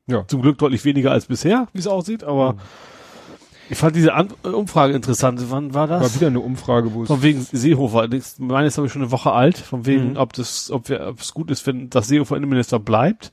Ja. 0.07 0.27
Zum 0.27 0.41
Glück 0.41 0.57
deutlich 0.57 0.85
weniger 0.87 1.13
als 1.13 1.27
bisher, 1.27 1.69
wie 1.75 1.79
es 1.79 1.87
aussieht, 1.87 2.25
aber 2.25 2.55
mhm. 2.55 2.59
Ich 3.71 3.79
fand 3.79 3.95
diese 3.95 4.15
An 4.15 4.33
Umfrage 4.43 4.95
interessant. 4.95 5.41
Wann 5.49 5.75
war 5.75 5.87
das? 5.87 6.03
War 6.03 6.15
wieder 6.15 6.27
eine 6.27 6.41
Umfrage, 6.41 6.93
wo 6.93 7.03
es 7.03 7.07
von 7.07 7.23
wegen 7.23 7.41
Seehofer. 7.41 8.09
Meine 8.39 8.67
ist 8.67 8.75
glaube 8.75 8.87
ich 8.89 8.93
schon 8.93 9.03
eine 9.03 9.13
Woche 9.13 9.31
alt. 9.31 9.59
Von 9.59 9.87
wegen, 9.87 10.11
mhm. 10.11 10.17
ob 10.17 10.33
das, 10.33 10.73
ob, 10.73 10.89
wir, 10.89 11.07
ob 11.07 11.21
es 11.21 11.33
gut 11.33 11.53
ist, 11.53 11.65
wenn 11.69 11.89
das 11.89 12.09
Seehofer 12.09 12.37
Innenminister 12.37 12.81
bleibt. 12.81 13.33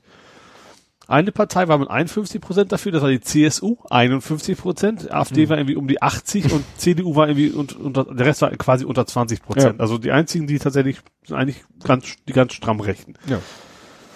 Eine 1.08 1.32
Partei 1.32 1.66
war 1.68 1.78
mit 1.78 1.90
51 1.90 2.40
Prozent 2.40 2.70
dafür, 2.70 2.92
das 2.92 3.00
war 3.00 3.08
die 3.08 3.22
CSU, 3.22 3.78
51 3.88 4.58
Prozent, 4.58 5.10
AfD 5.10 5.46
mhm. 5.46 5.48
war 5.48 5.56
irgendwie 5.56 5.76
um 5.76 5.88
die 5.88 6.02
80 6.02 6.52
und 6.52 6.62
CDU 6.76 7.16
war 7.16 7.28
irgendwie 7.28 7.48
und, 7.48 7.74
und 7.74 7.96
der 7.96 8.26
Rest 8.26 8.42
war 8.42 8.50
quasi 8.50 8.84
unter 8.84 9.06
20 9.06 9.42
Prozent. 9.42 9.76
Ja. 9.76 9.80
Also 9.80 9.96
die 9.96 10.12
einzigen, 10.12 10.46
die 10.46 10.58
tatsächlich 10.58 11.00
sind 11.24 11.38
eigentlich 11.38 11.64
ganz, 11.82 12.14
die 12.28 12.34
ganz 12.34 12.52
stramm 12.52 12.80
rechten. 12.80 13.14
Ja. 13.26 13.40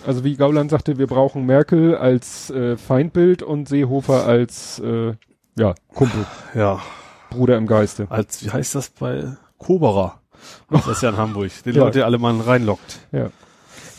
Also 0.07 0.23
wie 0.23 0.37
Gauland 0.37 0.71
sagte, 0.71 0.99
wir 0.99 1.07
brauchen 1.07 1.47
Merkel 1.47 1.97
als 1.97 2.51
äh, 2.51 2.77
Feindbild 2.77 3.43
und 3.43 3.69
Seehofer 3.71 4.27
als 4.27 4.79
äh, 4.81 5.15
ja, 5.57 5.75
Kumpel. 5.95 6.27
Ja. 6.55 6.81
Bruder 7.31 7.57
im 7.57 7.67
Geiste. 7.67 8.07
Als, 8.11 8.45
wie 8.45 8.51
heißt 8.51 8.75
das 8.75 8.91
bei 8.91 9.25
Koberer? 9.59 10.21
Das 10.71 10.87
ist 10.87 11.03
ja 11.03 11.11
in 11.11 11.17
Hamburg. 11.17 11.51
Den 11.65 11.75
ja. 11.77 11.85
Leute 11.85 12.05
alle 12.05 12.19
mal 12.19 12.39
reinlockt. 12.39 13.01
Ja. 13.13 13.31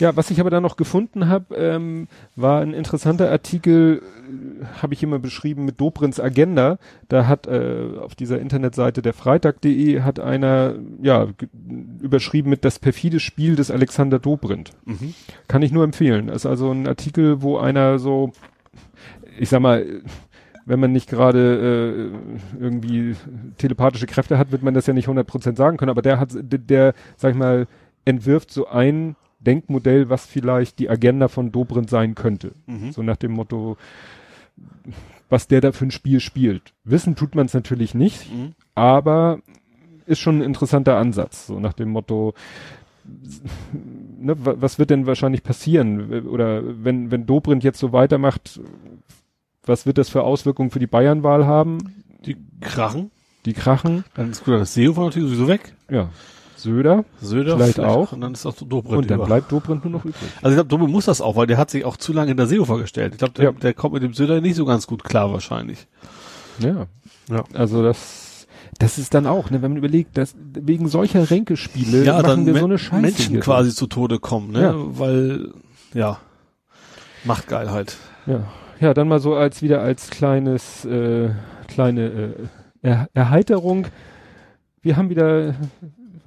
Ja, 0.00 0.16
was 0.16 0.30
ich 0.30 0.40
aber 0.40 0.50
da 0.50 0.60
noch 0.60 0.76
gefunden 0.76 1.28
habe, 1.28 1.54
ähm, 1.54 2.08
war 2.34 2.60
ein 2.60 2.74
interessanter 2.74 3.30
Artikel, 3.30 4.02
äh, 4.02 4.64
habe 4.82 4.94
ich 4.94 5.02
immer 5.02 5.20
beschrieben 5.20 5.64
mit 5.64 5.80
Dobrins 5.80 6.18
Agenda. 6.18 6.78
Da 7.08 7.26
hat 7.26 7.46
äh, 7.46 7.90
auf 8.00 8.14
dieser 8.14 8.40
Internetseite 8.40 9.02
der 9.02 9.12
Freitag.de 9.12 10.00
hat 10.00 10.18
einer 10.18 10.74
ja 11.00 11.28
überschrieben 12.00 12.50
mit 12.50 12.64
das 12.64 12.80
perfide 12.80 13.20
Spiel 13.20 13.54
des 13.54 13.70
Alexander 13.70 14.18
Dobrindt. 14.18 14.72
Mhm. 14.84 15.14
Kann 15.46 15.62
ich 15.62 15.70
nur 15.70 15.84
empfehlen. 15.84 16.26
Das 16.26 16.38
ist 16.38 16.46
also 16.46 16.72
ein 16.72 16.88
Artikel, 16.88 17.42
wo 17.42 17.58
einer 17.58 18.00
so, 18.00 18.32
ich 19.38 19.48
sag 19.48 19.60
mal, 19.60 20.02
wenn 20.66 20.80
man 20.80 20.92
nicht 20.92 21.08
gerade 21.08 22.12
äh, 22.56 22.58
irgendwie 22.58 23.16
telepathische 23.58 24.06
Kräfte 24.06 24.38
hat, 24.38 24.50
wird 24.50 24.62
man 24.62 24.74
das 24.74 24.86
ja 24.86 24.94
nicht 24.94 25.08
100% 25.08 25.56
sagen 25.56 25.76
können, 25.76 25.90
aber 25.90 26.02
der 26.02 26.18
hat, 26.18 26.30
der, 26.34 26.58
der 26.58 26.94
sag 27.16 27.32
ich 27.32 27.38
mal, 27.38 27.66
entwirft 28.04 28.50
so 28.50 28.66
ein 28.68 29.16
Denkmodell, 29.40 30.08
was 30.08 30.26
vielleicht 30.26 30.78
die 30.78 30.88
Agenda 30.88 31.28
von 31.28 31.52
Dobrindt 31.52 31.90
sein 31.90 32.14
könnte. 32.14 32.52
Mhm. 32.66 32.92
So 32.92 33.02
nach 33.02 33.16
dem 33.16 33.32
Motto, 33.32 33.76
was 35.28 35.48
der 35.48 35.60
da 35.60 35.72
für 35.72 35.84
ein 35.84 35.90
Spiel 35.90 36.20
spielt. 36.20 36.72
Wissen 36.84 37.14
tut 37.14 37.34
man 37.34 37.46
es 37.46 37.54
natürlich 37.54 37.94
nicht, 37.94 38.32
mhm. 38.32 38.52
aber 38.74 39.40
ist 40.06 40.20
schon 40.20 40.38
ein 40.38 40.42
interessanter 40.42 40.96
Ansatz. 40.96 41.46
So 41.46 41.58
nach 41.60 41.72
dem 41.72 41.90
Motto, 41.90 42.34
ne, 44.18 44.34
was 44.36 44.78
wird 44.78 44.90
denn 44.90 45.06
wahrscheinlich 45.06 45.42
passieren? 45.42 46.26
Oder 46.26 46.62
wenn, 46.84 47.10
wenn 47.10 47.26
Dobrindt 47.26 47.64
jetzt 47.64 47.78
so 47.78 47.92
weitermacht, 47.92 48.60
was 49.66 49.86
wird 49.86 49.98
das 49.98 50.08
für 50.08 50.22
Auswirkungen 50.22 50.70
für 50.70 50.78
die 50.78 50.86
Bayernwahl 50.86 51.46
haben? 51.46 51.78
Die 52.26 52.36
krachen. 52.60 53.10
Die 53.44 53.52
krachen. 53.52 54.04
Dann 54.14 54.30
ist 54.30 54.44
gut, 54.44 54.54
das 54.54 54.74
Seehofer 54.74 55.04
natürlich 55.04 55.28
sowieso 55.28 55.48
weg. 55.48 55.74
Ja. 55.90 56.08
Söder. 56.56 57.04
Söder 57.20 57.56
vielleicht, 57.56 57.74
vielleicht 57.74 57.90
auch. 57.90 58.12
Und 58.12 58.22
dann 58.22 58.32
ist 58.32 58.46
auch 58.46 58.54
Dobrindt 58.54 58.98
Und 58.98 59.10
dann 59.10 59.18
über. 59.18 59.26
bleibt 59.26 59.52
Dobrindt 59.52 59.84
nur 59.84 59.92
noch 59.92 60.04
übrig. 60.04 60.30
Also 60.40 60.50
ich 60.50 60.56
glaube, 60.56 60.68
Dobrindt 60.68 60.92
muss 60.92 61.04
das 61.04 61.20
auch, 61.20 61.36
weil 61.36 61.46
der 61.46 61.58
hat 61.58 61.70
sich 61.70 61.84
auch 61.84 61.98
zu 61.98 62.12
lange 62.14 62.30
in 62.30 62.36
der 62.38 62.46
Seehofer 62.46 62.78
gestellt. 62.78 63.12
Ich 63.12 63.18
glaube, 63.18 63.34
der, 63.34 63.44
ja. 63.44 63.52
der 63.52 63.74
kommt 63.74 63.94
mit 63.94 64.02
dem 64.02 64.14
Söder 64.14 64.40
nicht 64.40 64.56
so 64.56 64.64
ganz 64.64 64.86
gut 64.86 65.04
klar 65.04 65.30
wahrscheinlich. 65.30 65.86
Ja. 66.60 66.86
Ja. 67.28 67.44
Also 67.52 67.82
das, 67.82 68.46
das 68.78 68.98
ist 68.98 69.12
dann 69.12 69.26
auch, 69.26 69.50
ne, 69.50 69.60
wenn 69.60 69.72
man 69.72 69.78
überlegt, 69.78 70.16
dass 70.16 70.34
wegen 70.38 70.88
solcher 70.88 71.30
Ränkespiele 71.30 72.04
ja, 72.04 72.22
machen 72.22 72.46
wir 72.46 72.58
so 72.58 72.64
eine 72.64 72.78
Scheiße. 72.78 73.02
Menschen 73.02 73.40
quasi 73.40 73.74
zu 73.74 73.86
Tode 73.86 74.18
kommen, 74.18 74.52
ne? 74.52 74.62
Ja. 74.62 74.74
Weil, 74.76 75.52
ja, 75.92 76.18
macht 77.24 77.46
geil 77.48 77.70
halt. 77.70 77.98
Ja. 78.26 78.44
Ja, 78.80 78.94
dann 78.94 79.08
mal 79.08 79.20
so 79.20 79.34
als 79.34 79.62
wieder 79.62 79.80
als 79.80 80.10
kleines, 80.10 80.84
äh, 80.84 81.30
kleine 81.68 82.02
äh, 82.02 82.32
er 82.82 83.08
Erheiterung. 83.14 83.86
Wir 84.82 84.96
haben 84.96 85.08
wieder 85.08 85.54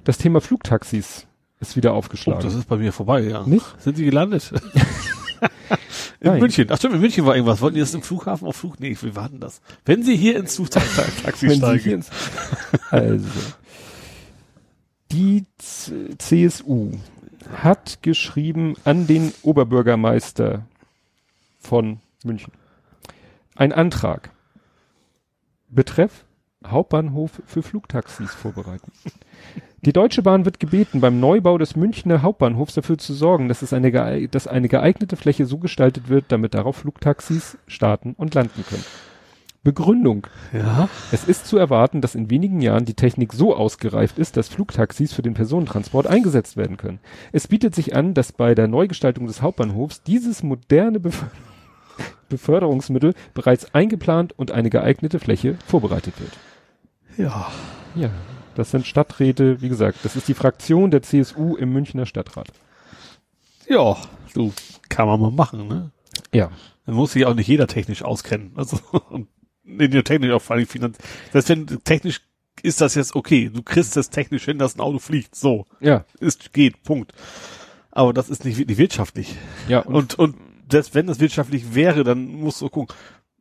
das 0.04 0.18
Thema 0.18 0.40
Flugtaxis 0.40 1.26
ist 1.60 1.76
wieder 1.76 1.92
aufgeschlagen. 1.92 2.40
Oh, 2.40 2.44
das 2.44 2.54
ist 2.54 2.68
bei 2.68 2.76
mir 2.76 2.92
vorbei, 2.92 3.22
ja. 3.22 3.42
Nicht? 3.44 3.66
Sind 3.80 3.96
Sie 3.96 4.04
gelandet? 4.04 4.52
in 6.20 6.30
Nein. 6.30 6.40
München. 6.40 6.66
Ach 6.70 6.76
stimmt, 6.76 6.94
in 6.94 7.00
München 7.00 7.26
war 7.26 7.34
irgendwas. 7.34 7.60
Wollten 7.60 7.74
die 7.74 7.80
das 7.80 7.94
im 7.94 8.02
Flughafen 8.02 8.46
auf 8.46 8.56
Flug? 8.56 8.78
Nee, 8.80 8.96
wir 9.00 9.16
warten 9.16 9.40
das. 9.40 9.60
Wenn 9.84 10.02
Sie 10.02 10.16
hier 10.16 10.36
ins 10.36 10.56
Flugtaxi 10.56 11.50
steigen. 11.56 11.90
Ins, 11.90 12.10
also. 12.90 13.26
Die 15.10 15.46
CSU 16.18 16.92
hat 17.62 18.02
geschrieben 18.02 18.74
an 18.84 19.06
den 19.06 19.32
Oberbürgermeister 19.42 20.66
von 21.58 21.98
München. 22.24 22.52
Ein 23.56 23.72
Antrag. 23.72 24.30
Betreff 25.68 26.24
Hauptbahnhof 26.66 27.42
für 27.46 27.62
Flugtaxis 27.62 28.34
vorbereiten. 28.34 28.90
Die 29.82 29.92
Deutsche 29.92 30.22
Bahn 30.22 30.44
wird 30.44 30.58
gebeten, 30.58 31.00
beim 31.00 31.20
Neubau 31.20 31.56
des 31.56 31.76
Münchner 31.76 32.22
Hauptbahnhofs 32.22 32.74
dafür 32.74 32.98
zu 32.98 33.14
sorgen, 33.14 33.48
dass 33.48 33.62
es 33.62 33.72
eine, 33.72 34.28
dass 34.28 34.48
eine 34.48 34.68
geeignete 34.68 35.16
Fläche 35.16 35.46
so 35.46 35.58
gestaltet 35.58 36.08
wird, 36.08 36.26
damit 36.28 36.54
darauf 36.54 36.76
Flugtaxis 36.76 37.58
starten 37.68 38.14
und 38.18 38.34
landen 38.34 38.64
können. 38.68 38.84
Begründung. 39.62 40.26
Ja. 40.52 40.88
Es 41.12 41.24
ist 41.24 41.46
zu 41.46 41.58
erwarten, 41.58 42.00
dass 42.00 42.14
in 42.14 42.30
wenigen 42.30 42.60
Jahren 42.60 42.86
die 42.86 42.94
Technik 42.94 43.32
so 43.32 43.54
ausgereift 43.54 44.18
ist, 44.18 44.36
dass 44.36 44.48
Flugtaxis 44.48 45.12
für 45.12 45.22
den 45.22 45.34
Personentransport 45.34 46.06
eingesetzt 46.06 46.56
werden 46.56 46.76
können. 46.76 47.00
Es 47.32 47.48
bietet 47.48 47.74
sich 47.74 47.94
an, 47.94 48.14
dass 48.14 48.32
bei 48.32 48.54
der 48.54 48.66
Neugestaltung 48.66 49.26
des 49.26 49.42
Hauptbahnhofs 49.42 50.02
dieses 50.02 50.42
moderne 50.42 51.00
Bef 51.00 51.24
Beförderungsmittel 52.28 53.14
bereits 53.34 53.74
eingeplant 53.74 54.38
und 54.38 54.50
eine 54.50 54.70
geeignete 54.70 55.18
Fläche 55.18 55.56
vorbereitet 55.66 56.14
wird. 56.20 56.32
Ja. 57.16 57.50
Ja. 57.94 58.10
Das 58.54 58.70
sind 58.70 58.86
Stadträte, 58.86 59.62
wie 59.62 59.68
gesagt, 59.68 59.98
das 60.02 60.16
ist 60.16 60.26
die 60.28 60.34
Fraktion 60.34 60.90
der 60.90 61.02
CSU 61.02 61.56
im 61.56 61.72
Münchner 61.72 62.06
Stadtrat. 62.06 62.48
Ja, 63.68 63.96
so 64.34 64.52
kann 64.88 65.06
man 65.06 65.20
mal 65.20 65.30
machen, 65.30 65.68
ne? 65.68 65.90
Ja. 66.32 66.50
Dann 66.86 66.94
muss 66.94 67.12
sich 67.12 67.26
auch 67.26 67.34
nicht 67.34 67.48
jeder 67.48 67.66
technisch 67.66 68.02
auskennen. 68.02 68.52
Also, 68.56 68.80
in 69.64 69.90
der 69.90 70.04
technisch 70.04 70.32
auch 70.32 70.42
vor 70.42 70.56
allem 70.56 70.66
finanziell. 70.66 71.06
Das 71.32 71.48
wenn 71.48 71.66
technisch 71.84 72.22
ist 72.62 72.80
das 72.80 72.94
jetzt 72.94 73.14
okay. 73.14 73.50
Du 73.52 73.62
kriegst 73.62 73.96
das 73.96 74.10
technisch 74.10 74.44
hin, 74.44 74.58
dass 74.58 74.74
ein 74.74 74.80
Auto 74.80 74.98
fliegt. 74.98 75.34
So. 75.34 75.66
Ja. 75.80 76.04
Ist, 76.18 76.52
geht. 76.52 76.82
Punkt. 76.82 77.12
Aber 77.90 78.12
das 78.12 78.30
ist 78.30 78.44
nicht 78.44 78.58
wirklich 78.58 78.78
wirtschaftlich. 78.78 79.36
Ja. 79.68 79.80
Und, 79.80 80.18
und, 80.18 80.36
und 80.36 80.36
das, 80.68 80.94
wenn 80.94 81.06
das 81.06 81.20
wirtschaftlich 81.20 81.74
wäre, 81.74 82.04
dann 82.04 82.26
musst 82.26 82.60
du 82.60 82.68
gucken, 82.68 82.94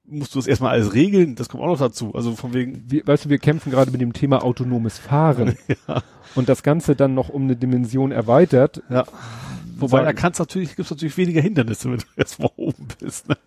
musst 0.05 0.33
du 0.35 0.39
es 0.39 0.47
erstmal 0.47 0.71
alles 0.71 0.93
regeln, 0.93 1.35
das 1.35 1.49
kommt 1.49 1.63
auch 1.63 1.67
noch 1.67 1.79
dazu. 1.79 2.15
Also 2.15 2.35
von 2.35 2.53
wegen. 2.53 2.83
Wir, 2.87 3.05
weißt 3.05 3.25
du, 3.25 3.29
wir 3.29 3.39
kämpfen 3.39 3.71
gerade 3.71 3.91
mit 3.91 4.01
dem 4.01 4.13
Thema 4.13 4.43
autonomes 4.43 4.97
Fahren. 4.97 5.57
ja. 5.87 6.01
Und 6.35 6.49
das 6.49 6.63
Ganze 6.63 6.95
dann 6.95 7.13
noch 7.13 7.29
um 7.29 7.43
eine 7.43 7.55
Dimension 7.55 8.11
erweitert. 8.11 8.81
Ja. 8.89 9.05
Wobei 9.79 10.03
da 10.03 10.13
kannst 10.13 10.39
natürlich, 10.39 10.75
gibt's 10.75 10.89
natürlich 10.89 11.17
weniger 11.17 11.41
Hindernisse, 11.41 11.91
wenn 11.91 11.99
du 11.99 12.05
erstmal 12.15 12.49
oben 12.55 12.87
bist. 12.99 13.29
Ne? 13.29 13.37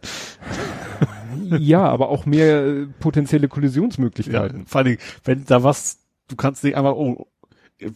ja, 1.59 1.83
aber 1.85 2.09
auch 2.09 2.27
mehr 2.27 2.65
äh, 2.65 2.87
potenzielle 3.01 3.49
Kollisionsmöglichkeiten. 3.49 4.61
Ja, 4.61 4.65
vor 4.67 4.79
allen 4.79 4.87
Dingen, 4.87 5.01
wenn 5.25 5.45
da 5.45 5.63
was, 5.63 5.99
du 6.29 6.37
kannst 6.37 6.63
nicht 6.63 6.77
einfach, 6.77 6.93
oh, 6.93 7.27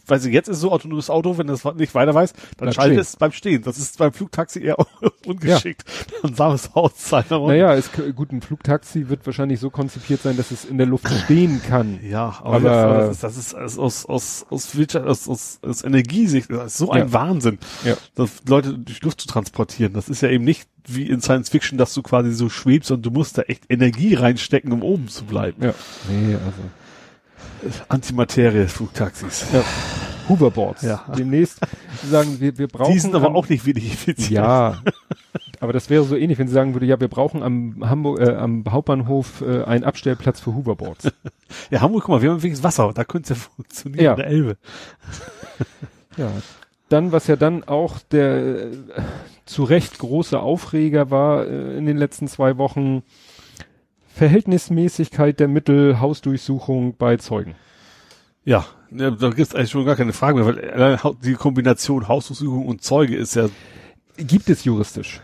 weiß 0.07 0.25
ich, 0.25 0.33
jetzt 0.33 0.47
ist 0.47 0.59
so 0.59 0.71
autonomes 0.71 1.09
Auto, 1.09 1.37
wenn 1.37 1.47
das 1.47 1.63
nicht 1.75 1.93
weiter 1.95 2.13
weiß, 2.13 2.33
dann 2.33 2.67
Bleib 2.67 2.73
schaltet 2.73 2.99
es 2.99 3.15
beim 3.15 3.31
Stehen. 3.31 3.63
Das 3.63 3.77
ist 3.77 3.97
beim 3.97 4.13
Flugtaxi 4.13 4.61
eher 4.61 4.77
ungeschickt. 5.25 5.83
Ja. 5.87 6.17
Dann 6.23 6.35
sah 6.35 6.53
es 6.53 6.69
aus. 6.73 7.11
Naja, 7.29 7.73
ist, 7.73 7.91
gut, 8.15 8.31
ein 8.31 8.41
Flugtaxi 8.41 9.09
wird 9.09 9.25
wahrscheinlich 9.25 9.59
so 9.59 9.69
konzipiert 9.69 10.21
sein, 10.21 10.37
dass 10.37 10.51
es 10.51 10.65
in 10.65 10.77
der 10.77 10.87
Luft 10.87 11.07
stehen 11.25 11.61
kann. 11.61 11.99
Ja, 12.03 12.39
aber, 12.43 12.71
aber 12.71 12.97
das, 12.97 13.11
ist, 13.11 13.23
das 13.23 13.37
ist 13.37 13.55
aus, 13.55 13.77
aus, 13.77 14.05
aus, 14.05 14.45
aus, 14.49 14.75
Wirtschaft, 14.75 15.07
aus, 15.07 15.27
aus, 15.27 15.59
aus 15.61 15.83
Energiesicht, 15.83 16.49
das 16.49 16.73
ist 16.73 16.77
so 16.77 16.91
ein 16.91 17.07
ja. 17.07 17.13
Wahnsinn, 17.13 17.59
ja. 17.83 17.95
das 18.15 18.31
Leute 18.47 18.77
durch 18.77 19.01
Luft 19.01 19.21
zu 19.21 19.27
transportieren. 19.27 19.93
Das 19.93 20.09
ist 20.09 20.21
ja 20.21 20.29
eben 20.29 20.43
nicht 20.43 20.67
wie 20.87 21.09
in 21.09 21.21
Science 21.21 21.49
Fiction, 21.49 21.77
dass 21.77 21.93
du 21.93 22.01
quasi 22.01 22.31
so 22.31 22.49
schwebst 22.49 22.91
und 22.91 23.05
du 23.05 23.11
musst 23.11 23.37
da 23.37 23.43
echt 23.43 23.63
Energie 23.69 24.13
reinstecken, 24.13 24.71
um 24.71 24.83
oben 24.83 25.07
zu 25.07 25.25
bleiben. 25.25 25.63
Ja. 25.63 25.73
Nee, 26.09 26.35
also. 26.35 26.61
Antimaterie-Flugtaxis. 27.89 29.45
Ja. 29.53 29.63
Hoverboards. 30.29 30.81
Ja. 30.81 31.05
Demnächst 31.17 31.59
sagen 32.09 32.39
wir, 32.39 32.57
wir 32.57 32.67
brauchen. 32.67 32.93
Die 32.93 32.99
sind 32.99 33.15
aber 33.15 33.27
am, 33.27 33.35
auch 33.35 33.47
nicht 33.47 33.65
wenig 33.65 33.91
effizient. 33.91 34.31
Ja. 34.31 34.77
Aber 35.61 35.73
das 35.73 35.89
wäre 35.89 36.03
so 36.03 36.15
ähnlich, 36.15 36.37
wenn 36.37 36.47
sie 36.47 36.53
sagen 36.53 36.73
würde, 36.73 36.85
ja, 36.85 36.99
wir 36.99 37.07
brauchen 37.07 37.41
am 37.41 37.89
Hamburg, 37.89 38.19
äh, 38.19 38.35
am 38.35 38.63
Hauptbahnhof 38.69 39.41
äh, 39.41 39.63
einen 39.63 39.83
Abstellplatz 39.83 40.39
für 40.39 40.53
Hoverboards. 40.53 41.11
ja, 41.71 41.81
Hamburg, 41.81 42.03
guck 42.03 42.15
mal, 42.15 42.21
wir 42.21 42.29
haben 42.29 42.43
wenigstens 42.43 42.63
Wasser, 42.63 42.91
da 42.93 43.03
könnte 43.03 43.33
es 43.33 43.39
ja 43.39 43.45
funktionieren, 43.55 44.03
ja. 44.03 44.11
in 44.11 44.17
der 44.17 44.27
Elbe. 44.27 44.57
ja. 46.17 46.29
Dann, 46.89 47.11
was 47.11 47.27
ja 47.27 47.35
dann 47.35 47.63
auch 47.63 47.99
der 48.11 48.65
äh, 48.65 48.71
zu 49.45 49.63
Recht 49.63 49.97
große 49.97 50.39
Aufreger 50.39 51.09
war 51.09 51.47
äh, 51.47 51.77
in 51.77 51.85
den 51.85 51.97
letzten 51.97 52.27
zwei 52.27 52.57
Wochen, 52.57 53.03
Verhältnismäßigkeit 54.15 55.41
der 55.41 55.49
Mittel, 55.49 55.99
Hausdurchsuchung 55.99 56.95
bei 56.95 57.17
Zeugen. 57.17 57.55
Ja, 58.45 58.65
da 58.89 59.09
gibt 59.09 59.39
es 59.39 59.53
eigentlich 59.53 59.71
schon 59.71 59.85
gar 59.85 59.97
keine 59.97 60.13
Frage 60.13 60.41
mehr, 60.41 60.45
weil 60.45 60.99
die 61.21 61.33
Kombination 61.33 62.07
Hausdurchsuchung 62.07 62.65
und 62.65 62.81
Zeuge 62.81 63.17
ist 63.17 63.35
ja. 63.35 63.49
Gibt 64.15 64.49
es 64.49 64.63
juristisch. 64.63 65.19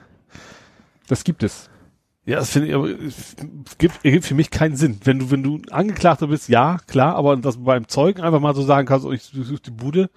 Das 1.08 1.24
gibt 1.24 1.42
es. 1.44 1.70
Ja, 2.26 2.40
das 2.40 2.50
finde 2.50 2.68
ich, 2.68 2.74
aber 2.76 2.90
es 2.90 3.38
gibt, 3.78 4.04
ergibt 4.04 4.26
für 4.26 4.36
mich 4.36 4.52
keinen 4.52 4.76
Sinn. 4.76 5.00
Wenn 5.06 5.20
du, 5.20 5.32
wenn 5.32 5.42
du 5.42 5.62
Angeklagter 5.72 6.28
bist, 6.28 6.50
ja, 6.50 6.78
klar, 6.86 7.16
aber 7.16 7.38
dass 7.38 7.64
beim 7.64 7.88
Zeugen 7.88 8.22
einfach 8.22 8.42
mal 8.42 8.54
so 8.54 8.62
sagen 8.62 8.88
kannst, 8.88 9.06
oh, 9.06 9.14
ich 9.14 9.24
suche 9.24 9.62
die 9.62 9.72
Bude, 9.72 10.10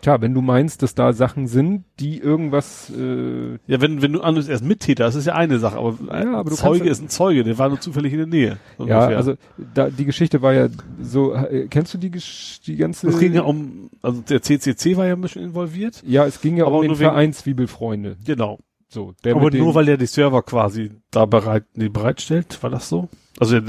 Tja, 0.00 0.22
wenn 0.22 0.32
du 0.32 0.40
meinst, 0.40 0.82
dass 0.82 0.94
da 0.94 1.12
Sachen 1.12 1.46
sind, 1.46 1.84
die 1.98 2.18
irgendwas. 2.18 2.90
Äh 2.90 3.58
ja, 3.66 3.80
wenn 3.82 4.00
wenn 4.00 4.14
du 4.14 4.22
anders 4.22 4.48
erst 4.48 4.64
Mittäter, 4.64 5.04
das 5.04 5.14
ist 5.14 5.26
ja 5.26 5.34
eine 5.34 5.58
Sache, 5.58 5.76
aber, 5.76 5.98
ja, 6.18 6.38
aber 6.38 6.50
Zeuge 6.52 6.88
ist 6.88 7.02
ein 7.02 7.10
Zeuge, 7.10 7.44
der 7.44 7.58
war 7.58 7.68
nur 7.68 7.80
zufällig 7.80 8.12
in 8.12 8.18
der 8.18 8.26
Nähe. 8.26 8.58
So 8.78 8.86
ja, 8.86 8.96
ungefähr. 8.96 9.16
also 9.18 9.34
da 9.74 9.90
die 9.90 10.06
Geschichte 10.06 10.40
war 10.40 10.54
ja 10.54 10.68
so. 11.02 11.34
Äh, 11.34 11.68
kennst 11.68 11.92
du 11.92 11.98
die 11.98 12.10
die 12.10 12.76
ganze? 12.76 13.08
Es 13.08 13.18
ging 13.18 13.34
ja 13.34 13.42
um, 13.42 13.90
also 14.00 14.22
der 14.22 14.40
CCC 14.40 14.96
war 14.96 15.06
ja 15.06 15.14
ein 15.14 15.20
bisschen 15.20 15.42
involviert. 15.42 16.02
Ja, 16.06 16.24
es 16.24 16.40
ging 16.40 16.56
ja 16.56 16.64
aber 16.64 16.78
um 16.78 16.82
den 16.82 16.96
Verein 16.96 17.34
Zwiebelfreunde. 17.34 18.16
Genau. 18.24 18.58
So, 18.88 19.14
der 19.22 19.36
aber 19.36 19.50
nur 19.50 19.74
weil 19.74 19.88
er 19.88 19.98
die 19.98 20.06
Server 20.06 20.42
quasi 20.42 20.90
da 21.10 21.24
bereit, 21.26 21.64
nee, 21.74 21.88
bereitstellt, 21.88 22.60
war 22.62 22.70
das 22.70 22.88
so? 22.88 23.08
Also 23.38 23.60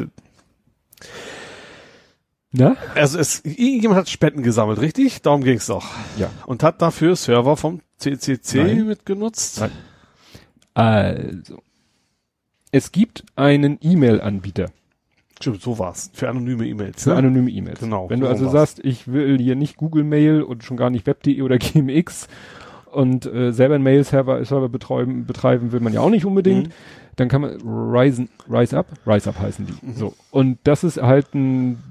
na? 2.52 2.76
Also 2.96 3.18
es, 3.18 3.44
irgendjemand 3.46 4.02
hat 4.02 4.10
Spenden 4.10 4.44
gesammelt, 4.44 4.82
richtig? 4.82 5.22
Darum 5.22 5.44
ging's 5.44 5.68
doch. 5.68 5.86
Ja. 6.18 6.30
Und 6.46 6.64
hat 6.64 6.82
dafür 6.82 7.16
Server 7.16 7.56
vom 7.56 7.82
CCC 7.98 8.64
Nein. 8.64 8.88
mitgenutzt? 8.88 9.62
Nein. 9.62 9.72
Also. 10.74 11.62
Es 12.72 12.92
gibt 12.92 13.26
einen 13.36 13.78
E-Mail-Anbieter. 13.82 14.72
Stimmt, 15.40 15.62
so 15.62 15.80
war's. 15.80 16.12
Für 16.14 16.30
anonyme 16.30 16.68
E-Mails. 16.68 17.04
Für 17.04 17.12
ne? 17.12 17.16
anonyme 17.18 17.50
E-Mails. 17.50 17.80
Genau. 17.80 18.10
Wenn 18.10 18.20
so 18.20 18.26
du 18.26 18.32
also 18.32 18.46
war's. 18.46 18.54
sagst, 18.54 18.86
ich 18.86 19.12
will 19.12 19.40
hier 19.40 19.56
nicht 19.56 19.78
Google 19.78 20.04
Mail 20.04 20.42
und 20.42 20.64
schon 20.64 20.78
gar 20.78 20.90
nicht 20.90 21.06
Web.de 21.08 21.42
oder 21.42 21.58
GMX 21.60 22.28
und 22.92 23.26
äh, 23.26 23.52
selber 23.52 23.76
einen 23.76 23.84
Mail-Server 23.84 24.44
Server 24.46 24.70
betreiben, 24.70 25.26
betreiben 25.26 25.72
will 25.72 25.80
man 25.80 25.94
ja 25.94 26.02
auch 26.02 26.10
nicht 26.10 26.26
unbedingt. 26.26 26.68
Mhm. 26.68 26.74
Dann 27.16 27.28
kann 27.28 27.42
man 27.42 27.62
Rise, 27.62 28.28
Rise 28.50 28.78
Up, 28.78 28.88
Rise 29.06 29.30
Up 29.30 29.40
heißen 29.40 29.66
die. 29.66 29.86
Mhm. 29.86 29.96
So. 29.96 30.14
Und 30.32 30.60
das 30.64 30.84
ist 30.84 31.02
halt 31.02 31.34
ein 31.34 31.82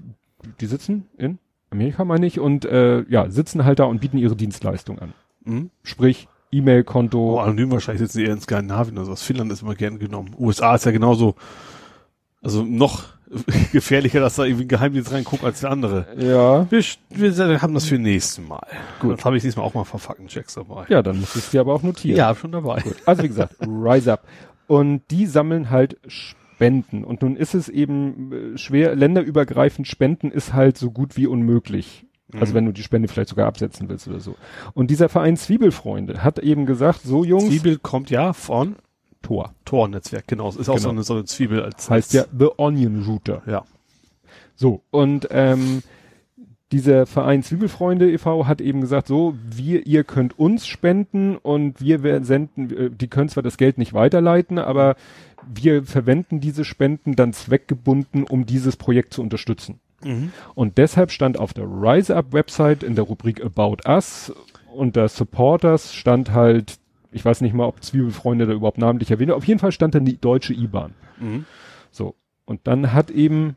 die 0.60 0.66
sitzen 0.66 1.08
in 1.16 1.38
Amerika, 1.70 2.04
meine 2.04 2.26
ich, 2.26 2.40
und 2.40 2.64
äh, 2.64 3.02
ja, 3.08 3.30
sitzen 3.30 3.64
halt 3.64 3.78
da 3.78 3.84
und 3.84 4.00
bieten 4.00 4.18
ihre 4.18 4.36
Dienstleistung 4.36 4.98
an. 4.98 5.12
Mhm. 5.44 5.70
Sprich, 5.82 6.28
E-Mail-Konto. 6.52 7.36
Oh, 7.36 7.38
anonym 7.38 7.70
wahrscheinlich 7.70 8.00
sitzen 8.00 8.18
sie 8.18 8.24
eher 8.24 8.32
in 8.32 8.40
Skandinavien 8.40 8.96
oder 8.96 9.06
sowas. 9.06 9.22
Finnland 9.22 9.52
ist 9.52 9.62
immer 9.62 9.74
gern 9.74 9.98
genommen. 9.98 10.34
USA 10.38 10.74
ist 10.74 10.84
ja 10.84 10.90
genauso, 10.90 11.36
also 12.42 12.64
noch 12.64 13.04
gefährlicher, 13.72 14.20
dass 14.20 14.34
da 14.34 14.44
irgendwie 14.44 14.64
ein 14.64 14.68
Geheimdienst 14.68 15.12
reinguckt 15.12 15.44
als 15.44 15.60
der 15.60 15.70
andere. 15.70 16.06
Ja. 16.18 16.68
Wir, 16.70 16.84
wir 17.10 17.62
haben 17.62 17.74
das 17.74 17.86
für 17.86 17.98
nächstes 17.98 18.44
Mal. 18.44 18.66
Gut. 19.00 19.18
Das 19.18 19.24
habe 19.24 19.36
ich 19.36 19.42
diesmal 19.42 19.64
auch 19.64 19.74
mal 19.74 19.84
für 19.84 19.98
Faktenchecks 19.98 20.54
dabei. 20.54 20.86
Ja, 20.88 21.02
dann 21.02 21.20
muss 21.20 21.36
ich 21.36 21.48
dir 21.50 21.60
aber 21.60 21.74
auch 21.74 21.82
notieren. 21.82 22.18
Ja, 22.18 22.34
schon 22.34 22.52
dabei. 22.52 22.80
Gut. 22.80 22.96
Also 23.06 23.22
wie 23.22 23.28
gesagt, 23.28 23.56
Rise 23.60 24.12
Up. 24.12 24.26
Und 24.66 25.02
die 25.10 25.26
sammeln 25.26 25.70
halt 25.70 25.98
Spenden. 26.60 27.04
Und 27.04 27.22
nun 27.22 27.36
ist 27.36 27.54
es 27.54 27.70
eben 27.70 28.32
äh, 28.54 28.58
schwer, 28.58 28.94
länderübergreifend 28.94 29.88
Spenden 29.88 30.30
ist 30.30 30.52
halt 30.52 30.76
so 30.76 30.90
gut 30.90 31.16
wie 31.16 31.26
unmöglich. 31.26 32.04
Also 32.34 32.52
mhm. 32.52 32.56
wenn 32.56 32.64
du 32.66 32.72
die 32.72 32.82
Spende 32.82 33.08
vielleicht 33.08 33.30
sogar 33.30 33.46
absetzen 33.46 33.88
willst 33.88 34.06
oder 34.06 34.20
so. 34.20 34.36
Und 34.74 34.90
dieser 34.90 35.08
Verein 35.08 35.38
Zwiebelfreunde 35.38 36.22
hat 36.22 36.38
eben 36.38 36.66
gesagt, 36.66 37.00
so 37.02 37.24
Jungs. 37.24 37.46
Zwiebel 37.46 37.78
kommt 37.78 38.10
ja 38.10 38.34
von 38.34 38.76
Tor. 39.22 39.54
Tor-Netzwerk, 39.64 40.28
genau. 40.28 40.50
Es 40.50 40.56
ist 40.56 40.68
auch 40.68 40.74
genau. 40.74 40.82
so, 40.82 40.90
eine, 40.90 41.02
so 41.02 41.14
eine 41.14 41.24
Zwiebel 41.24 41.62
als 41.62 41.88
Heißt 41.88 42.12
Netz. 42.12 42.28
ja 42.30 42.38
The 42.38 42.50
Onion 42.58 43.04
Router. 43.04 43.42
Ja. 43.46 43.64
So, 44.54 44.82
und 44.90 45.28
ähm, 45.30 45.82
dieser 46.72 47.06
Verein 47.06 47.42
Zwiebelfreunde 47.42 48.10
e.V. 48.10 48.46
hat 48.46 48.60
eben 48.60 48.80
gesagt, 48.80 49.08
so, 49.08 49.34
wir, 49.50 49.86
ihr 49.86 50.04
könnt 50.04 50.38
uns 50.38 50.66
spenden 50.66 51.36
und 51.36 51.80
wir 51.80 52.24
senden, 52.24 52.76
äh, 52.76 52.90
die 52.90 53.08
können 53.08 53.28
zwar 53.28 53.42
das 53.42 53.56
Geld 53.56 53.78
nicht 53.78 53.92
weiterleiten, 53.92 54.58
aber 54.58 54.94
wir 55.52 55.84
verwenden 55.84 56.40
diese 56.40 56.64
Spenden 56.64 57.16
dann 57.16 57.32
zweckgebunden, 57.32 58.24
um 58.24 58.46
dieses 58.46 58.76
Projekt 58.76 59.14
zu 59.14 59.22
unterstützen. 59.22 59.80
Mhm. 60.04 60.32
Und 60.54 60.78
deshalb 60.78 61.10
stand 61.10 61.38
auf 61.38 61.52
der 61.52 61.64
Rise 61.64 62.14
Up 62.14 62.32
Website 62.32 62.82
in 62.82 62.94
der 62.94 63.04
Rubrik 63.04 63.44
About 63.44 63.78
Us 63.86 64.32
unter 64.72 65.08
Supporters 65.08 65.94
stand 65.94 66.32
halt, 66.32 66.78
ich 67.12 67.24
weiß 67.24 67.40
nicht 67.40 67.54
mal, 67.54 67.66
ob 67.66 67.82
Zwiebelfreunde 67.82 68.46
da 68.46 68.52
überhaupt 68.52 68.78
namentlich 68.78 69.10
erwähnt, 69.10 69.32
auf 69.32 69.44
jeden 69.44 69.60
Fall 69.60 69.72
stand 69.72 69.94
dann 69.94 70.04
die 70.04 70.20
deutsche 70.20 70.54
IBAN. 70.54 70.94
Mhm. 71.18 71.44
So. 71.90 72.14
Und 72.44 72.60
dann 72.64 72.92
hat 72.92 73.10
eben 73.10 73.56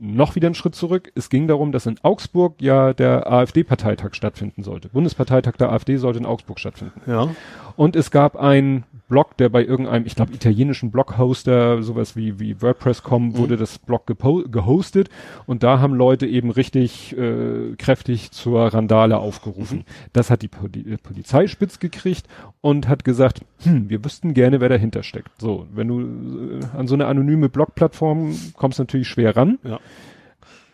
noch 0.00 0.34
wieder 0.34 0.48
einen 0.48 0.54
Schritt 0.54 0.74
zurück. 0.74 1.12
Es 1.14 1.28
ging 1.28 1.46
darum, 1.46 1.72
dass 1.72 1.86
in 1.86 1.96
Augsburg 2.02 2.60
ja 2.60 2.94
der 2.94 3.30
AfD-Parteitag 3.30 4.14
stattfinden 4.14 4.62
sollte. 4.62 4.88
Bundesparteitag 4.88 5.56
der 5.56 5.70
AfD 5.70 5.98
sollte 5.98 6.18
in 6.18 6.26
Augsburg 6.26 6.58
stattfinden. 6.58 7.00
Ja. 7.06 7.28
Und 7.76 7.96
es 7.96 8.10
gab 8.10 8.36
einen 8.36 8.84
Blog, 9.08 9.36
der 9.36 9.48
bei 9.48 9.64
irgendeinem, 9.64 10.06
ich 10.06 10.14
glaube, 10.14 10.32
italienischen 10.32 10.90
Bloghoster, 10.90 11.82
sowas 11.82 12.16
wie, 12.16 12.38
wie 12.38 12.62
WordPress.com, 12.62 13.28
mhm. 13.28 13.36
wurde 13.36 13.56
das 13.56 13.78
Blog 13.78 14.06
gehostet. 14.06 15.10
Und 15.46 15.62
da 15.62 15.80
haben 15.80 15.94
Leute 15.94 16.26
eben 16.26 16.50
richtig 16.50 17.16
äh, 17.18 17.74
kräftig 17.76 18.30
zur 18.30 18.72
Randale 18.72 19.18
aufgerufen. 19.18 19.78
Mhm. 19.78 19.84
Das 20.12 20.30
hat 20.30 20.42
die, 20.42 20.48
Poli 20.48 20.96
Polizei 21.02 21.48
spitz 21.48 21.80
gekriegt 21.80 22.26
und 22.60 22.88
hat 22.88 23.04
gesagt, 23.04 23.40
hm, 23.64 23.90
wir 23.90 24.04
wüssten 24.04 24.32
gerne, 24.32 24.60
wer 24.60 24.68
dahinter 24.68 25.02
steckt. 25.02 25.30
So, 25.40 25.66
wenn 25.74 25.88
du 25.88 26.60
äh, 26.60 26.78
an 26.78 26.86
so 26.86 26.94
eine 26.94 27.06
anonyme 27.06 27.48
Blogplattform 27.48 28.34
kommst, 28.56 28.78
natürlich 28.78 29.08
schwer 29.08 29.36
ran. 29.36 29.58
Ja. 29.64 29.80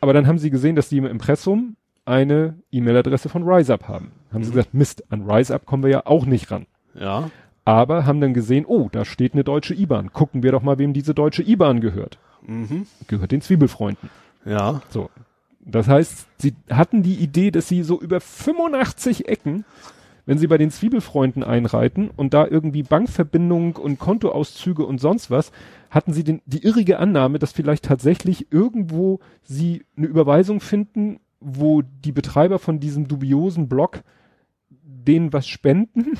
Aber 0.00 0.12
dann 0.12 0.26
haben 0.26 0.38
sie 0.38 0.50
gesehen, 0.50 0.76
dass 0.76 0.90
die 0.90 0.98
im 0.98 1.06
Impressum 1.06 1.76
eine 2.04 2.58
E-Mail-Adresse 2.70 3.28
von 3.28 3.42
RiseUp 3.42 3.88
haben. 3.88 4.12
Haben 4.30 4.40
mhm. 4.40 4.44
sie 4.44 4.50
gesagt, 4.52 4.74
Mist, 4.74 5.10
an 5.10 5.28
RiseUp 5.28 5.66
kommen 5.66 5.82
wir 5.82 5.90
ja 5.90 6.06
auch 6.06 6.26
nicht 6.26 6.50
ran. 6.50 6.66
Ja. 6.98 7.30
Aber 7.64 8.06
haben 8.06 8.20
dann 8.20 8.34
gesehen, 8.34 8.64
oh, 8.66 8.88
da 8.90 9.04
steht 9.04 9.32
eine 9.32 9.44
deutsche 9.44 9.74
IBAN. 9.74 10.12
Gucken 10.12 10.42
wir 10.42 10.52
doch 10.52 10.62
mal, 10.62 10.78
wem 10.78 10.92
diese 10.92 11.14
deutsche 11.14 11.42
IBAN 11.42 11.80
gehört. 11.80 12.18
Mhm. 12.46 12.86
Gehört 13.08 13.32
den 13.32 13.40
Zwiebelfreunden. 13.40 14.08
Ja. 14.44 14.82
So. 14.88 15.10
Das 15.60 15.88
heißt, 15.88 16.28
sie 16.38 16.54
hatten 16.70 17.02
die 17.02 17.16
Idee, 17.16 17.50
dass 17.50 17.68
sie 17.68 17.82
so 17.82 18.00
über 18.00 18.20
85 18.20 19.28
Ecken, 19.28 19.64
wenn 20.24 20.38
sie 20.38 20.46
bei 20.46 20.58
den 20.58 20.70
Zwiebelfreunden 20.70 21.42
einreiten 21.42 22.08
und 22.16 22.34
da 22.34 22.46
irgendwie 22.46 22.84
Bankverbindung 22.84 23.74
und 23.74 23.98
Kontoauszüge 23.98 24.86
und 24.86 25.00
sonst 25.00 25.30
was, 25.30 25.50
hatten 25.90 26.12
sie 26.12 26.22
den, 26.22 26.42
die 26.46 26.62
irrige 26.62 27.00
Annahme, 27.00 27.40
dass 27.40 27.52
vielleicht 27.52 27.84
tatsächlich 27.84 28.52
irgendwo 28.52 29.18
sie 29.42 29.84
eine 29.96 30.06
Überweisung 30.06 30.60
finden, 30.60 31.18
wo 31.40 31.82
die 31.82 32.12
Betreiber 32.12 32.60
von 32.60 32.78
diesem 32.78 33.08
dubiosen 33.08 33.68
Blog 33.68 34.02
denen 34.70 35.32
was 35.32 35.46
spenden 35.46 36.18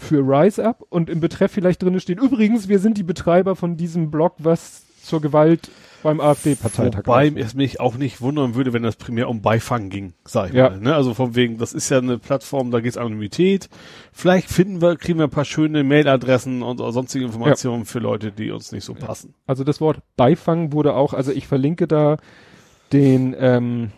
für 0.00 0.20
Rise 0.20 0.64
Up 0.64 0.84
und 0.88 1.10
im 1.10 1.20
Betreff 1.20 1.52
vielleicht 1.52 1.82
drin 1.82 1.98
steht, 2.00 2.20
übrigens, 2.20 2.68
wir 2.68 2.78
sind 2.78 2.98
die 2.98 3.02
Betreiber 3.02 3.56
von 3.56 3.76
diesem 3.76 4.10
Blog, 4.10 4.34
was 4.38 4.82
zur 5.02 5.20
Gewalt 5.20 5.70
beim 6.02 6.20
AfD-Parteitag. 6.20 7.06
Wobei 7.06 7.28
es 7.28 7.54
mich 7.54 7.80
auch 7.80 7.96
nicht 7.96 8.20
wundern 8.20 8.54
würde, 8.54 8.72
wenn 8.72 8.82
das 8.82 8.96
primär 8.96 9.28
um 9.28 9.42
Beifang 9.42 9.90
ging, 9.90 10.14
sag 10.24 10.48
ich 10.48 10.54
ja. 10.54 10.70
mal. 10.70 10.80
Ne? 10.80 10.94
Also 10.94 11.14
von 11.14 11.34
wegen, 11.36 11.58
das 11.58 11.72
ist 11.72 11.90
ja 11.90 11.98
eine 11.98 12.18
Plattform, 12.18 12.70
da 12.70 12.80
geht's 12.80 12.96
Anonymität. 12.96 13.68
Vielleicht 14.12 14.48
finden 14.50 14.80
wir, 14.80 14.96
kriegen 14.96 15.18
wir 15.18 15.24
ein 15.24 15.30
paar 15.30 15.44
schöne 15.44 15.84
Mailadressen 15.84 16.62
und 16.62 16.78
sonstige 16.78 17.26
Informationen 17.26 17.80
ja. 17.80 17.84
für 17.84 17.98
Leute, 17.98 18.32
die 18.32 18.50
uns 18.50 18.72
nicht 18.72 18.84
so 18.84 18.94
passen. 18.94 19.34
Also 19.46 19.64
das 19.64 19.80
Wort 19.80 19.98
Beifang 20.16 20.72
wurde 20.72 20.94
auch, 20.94 21.12
also 21.12 21.32
ich 21.32 21.46
verlinke 21.46 21.86
da 21.86 22.16
den 22.92 23.36
ähm, 23.38 23.92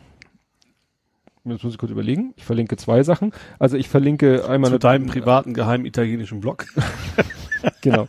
Jetzt 1.45 1.65
muss 1.65 1.73
ich 1.73 1.79
kurz 1.79 1.91
überlegen. 1.91 2.35
Ich 2.37 2.45
verlinke 2.45 2.77
zwei 2.77 3.03
Sachen. 3.03 3.33
Also 3.59 3.77
ich 3.77 3.89
verlinke 3.89 4.49
einmal 4.49 4.71
zu 4.71 4.79
deinem 4.79 5.07
privaten 5.07 5.55
geheimen 5.55 5.87
italienischen 5.87 6.41
Blog. 6.41 6.67
genau. 7.81 8.07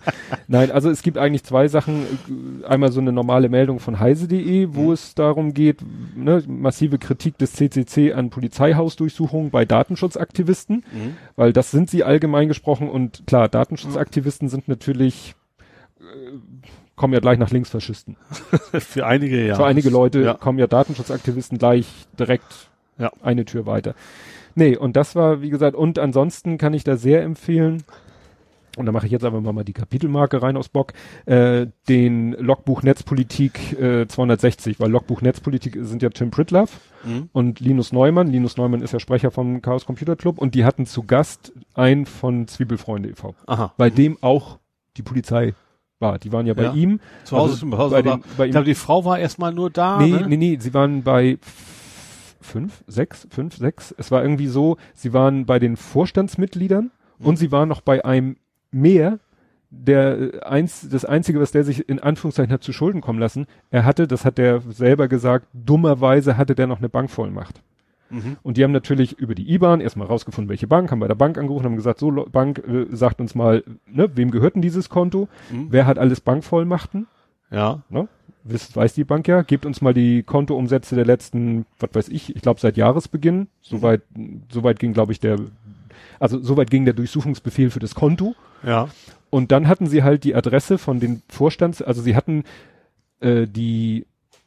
Nein, 0.48 0.70
also 0.70 0.92
es 0.92 1.02
gibt 1.02 1.18
eigentlich 1.18 1.44
zwei 1.44 1.68
Sachen. 1.68 2.06
Einmal 2.68 2.92
so 2.92 3.02
eine 3.02 3.12
normale 3.12 3.50
Meldung 3.50 3.80
von 3.80 4.00
heise.de, 4.00 4.70
wo 4.74 4.88
mhm. 4.88 4.92
es 4.92 5.16
darum 5.16 5.56
geht, 5.56 5.80
ne, 6.16 6.44
massive 6.48 7.00
Kritik 7.00 7.40
des 7.40 7.54
CCC 7.54 8.14
an 8.14 8.30
Polizeihausdurchsuchungen 8.30 9.50
bei 9.50 9.66
Datenschutzaktivisten, 9.66 10.84
mhm. 10.92 11.18
weil 11.36 11.54
das 11.54 11.72
sind 11.72 11.90
sie 11.90 12.04
allgemein 12.04 12.48
gesprochen 12.48 12.88
und 12.88 13.24
klar, 13.26 13.50
Datenschutzaktivisten 13.50 14.48
sind 14.48 14.68
natürlich 14.68 15.34
äh, 16.00 16.04
kommen 16.96 17.14
ja 17.14 17.20
gleich 17.20 17.40
nach 17.40 17.50
Linksfaschisten. 17.50 18.16
Für 18.74 19.08
einige 19.08 19.44
ja. 19.44 19.56
Für 19.56 19.66
einige 19.66 19.90
Leute 19.90 20.22
ja. 20.22 20.34
kommen 20.36 20.60
ja 20.60 20.68
Datenschutzaktivisten 20.68 21.58
gleich 21.58 21.88
direkt 22.20 22.70
ja. 22.98 23.12
Eine 23.22 23.46
Tür 23.46 23.66
weiter. 23.66 23.96
Nee, 24.56 24.78
und 24.78 24.96
das 24.96 25.16
war, 25.16 25.41
wie 25.41 25.50
gesagt, 25.50 25.76
und 25.76 25.98
ansonsten 25.98 26.58
kann 26.58 26.74
ich 26.74 26.84
da 26.84 26.96
sehr 26.96 27.24
empfehlen, 27.24 27.84
und 28.76 28.88
da 28.88 28.91
mache 28.91 29.06
ich 29.06 29.12
jetzt 29.12 29.24
aber 29.24 29.39
mal 29.39 29.64
die 29.64 29.74
Kapitelmarke 29.74 30.41
rein 30.41 30.58
aus 30.58 30.68
Bock, 30.68 30.94
äh, 31.26 31.68
den 31.88 32.32
Logbuch 32.34 32.82
Netzpolitik 32.82 33.80
äh, 33.80 34.08
260, 34.08 34.80
weil 34.80 34.89
Logbuch 34.89 35.22
Netzpolitik 35.22 35.78
sind 35.82 36.02
ja 36.02 36.10
Tim 36.10 36.32
Pritloff 36.32 36.80
mhm. 37.04 37.30
und 37.34 37.60
Linus 37.60 37.91
Neumann. 37.91 38.28
Linus 38.28 38.58
Neumann 38.58 38.82
ist 38.82 38.94
ja 38.94 39.00
Sprecher 39.00 39.30
vom 39.30 39.62
Chaos 39.62 39.86
Computer 39.86 40.16
Club 40.16 40.39
und 40.39 40.56
die 40.56 40.66
hatten 40.66 40.88
zu 40.88 41.04
Gast 41.04 41.54
einen 41.76 42.08
von 42.08 42.48
Zwiebelfreunde 42.48 43.10
e.V. 43.10 43.36
Aha. 43.46 43.74
Bei 43.78 43.91
mhm. 43.91 43.96
dem 43.96 44.18
auch 44.22 44.58
die 44.98 45.04
Polizei 45.04 45.54
war. 46.00 46.18
Die 46.18 46.32
waren 46.32 46.48
ja 46.48 46.56
bei 46.56 46.64
ja. 46.64 46.74
ihm. 46.74 47.00
Zu 47.26 47.38
Hause, 47.38 47.54
also, 47.54 47.70
zu 47.70 47.78
Hause 47.78 47.96
bei, 47.96 48.02
dem, 48.02 48.24
bei 48.38 48.46
ihm. 48.46 48.48
Ich 48.48 48.52
glaube, 48.54 48.66
die 48.66 48.76
Frau 48.76 49.06
war 49.06 49.20
erstmal 49.20 49.54
nur 49.54 49.70
da. 49.70 50.00
Nee, 50.00 50.10
ne? 50.10 50.26
nee, 50.28 50.38
nee, 50.38 50.58
sie 50.60 50.74
waren 50.74 51.04
bei 51.04 51.38
fünf, 52.44 52.84
sechs, 52.88 53.28
fünf, 53.30 53.56
sechs. 53.56 53.94
Es 53.98 54.12
war 54.12 54.22
irgendwie 54.22 54.48
so, 54.48 54.78
sie 54.94 55.14
waren 55.14 55.46
bei 55.46 55.60
den 55.60 55.78
Vorstandsmitgliedern 55.78 56.91
mhm. 57.20 57.26
und 57.26 57.38
sie 57.38 57.52
waren 57.52 57.70
noch 57.70 57.82
bei 57.82 58.06
einem 58.06 58.38
mehr, 58.72 59.20
der 59.70 60.20
äh, 60.20 60.39
eins, 60.41 60.88
das 60.89 61.06
einzige, 61.06 61.39
was 61.39 61.52
der 61.52 61.64
sich 61.64 61.89
in 61.89 62.00
Anführungszeichen 62.00 62.54
hat 62.54 62.64
zu 62.64 62.74
Schulden 62.74 63.02
kommen 63.02 63.20
lassen, 63.20 63.48
er 63.72 63.86
hatte, 63.86 64.08
das 64.08 64.26
hat 64.26 64.39
er 64.39 64.62
selber 64.62 65.08
gesagt, 65.08 65.48
dummerweise 65.54 66.38
hatte 66.38 66.56
der 66.56 66.68
noch 66.68 66.80
eine 66.80 66.89
Bankvollmacht. 66.89 67.62
Mhm. 68.10 68.38
Und 68.44 68.58
die 68.58 68.64
haben 68.64 68.72
natürlich 68.72 69.18
über 69.18 69.34
die 69.34 69.52
IBAN 69.52 69.82
erstmal 69.82 70.08
rausgefunden, 70.08 70.50
welche 70.50 70.68
Bank, 70.68 70.91
haben 70.91 71.00
bei 71.00 71.08
der 71.08 71.16
Bank 71.16 71.38
angerufen, 71.38 71.66
haben 71.66 71.76
gesagt, 71.76 72.00
so 72.00 72.12
Bank, 72.32 72.64
äh, 72.68 72.86
sagt 72.96 73.20
uns 73.20 73.34
mal, 73.34 73.64
ne, 73.88 74.10
wem 74.16 74.30
gehört 74.30 74.56
denn 74.56 74.62
dieses 74.62 74.89
Konto? 74.89 75.28
Mhm. 75.52 75.68
Wer 75.70 75.88
hat 75.88 75.98
alles 75.98 76.22
Bankvollmachten? 76.22 77.08
Ja. 77.54 77.84
Ne? 77.89 78.08
Weiß, 78.43 78.76
weiß 78.76 78.93
die 78.93 79.06
Bank 79.06 79.28
ja, 79.28 79.41
gebt 79.43 79.66
uns 79.66 79.82
mal 79.82 79.93
die 79.93 80.24
Kontoumsätze 80.24 80.95
der 80.95 81.06
letzten, 81.06 81.66
was 81.80 81.91
weiß 81.93 82.10
ich, 82.10 82.36
ich 82.36 82.41
glaube 82.41 82.60
seit 82.60 82.76
Jahresbeginn. 82.76 83.47
Soweit, 83.62 84.01
soweit 84.51 84.80
ging, 84.80 84.91
glaube 84.91 85.14
ich, 85.14 85.22
der, 85.22 85.39
also 86.20 86.41
soweit 86.41 86.70
ging 86.70 86.84
der 86.84 86.93
Durchsuchungsbefehl 86.93 87.70
für 87.70 87.80
das 87.80 87.95
Konto. 87.95 88.36
Ja. 88.64 88.89
Und 89.30 89.51
dann 89.51 89.68
hatten 89.68 89.88
sie 89.88 90.04
halt 90.04 90.26
die 90.26 90.36
Adresse 90.36 90.78
von 90.78 90.99
den 90.99 91.22
Vorstands, 91.30 91.82
also 91.82 92.01
sie 92.01 92.16
hatten 92.16 92.43
äh, 93.22 93.47
die 93.47 94.06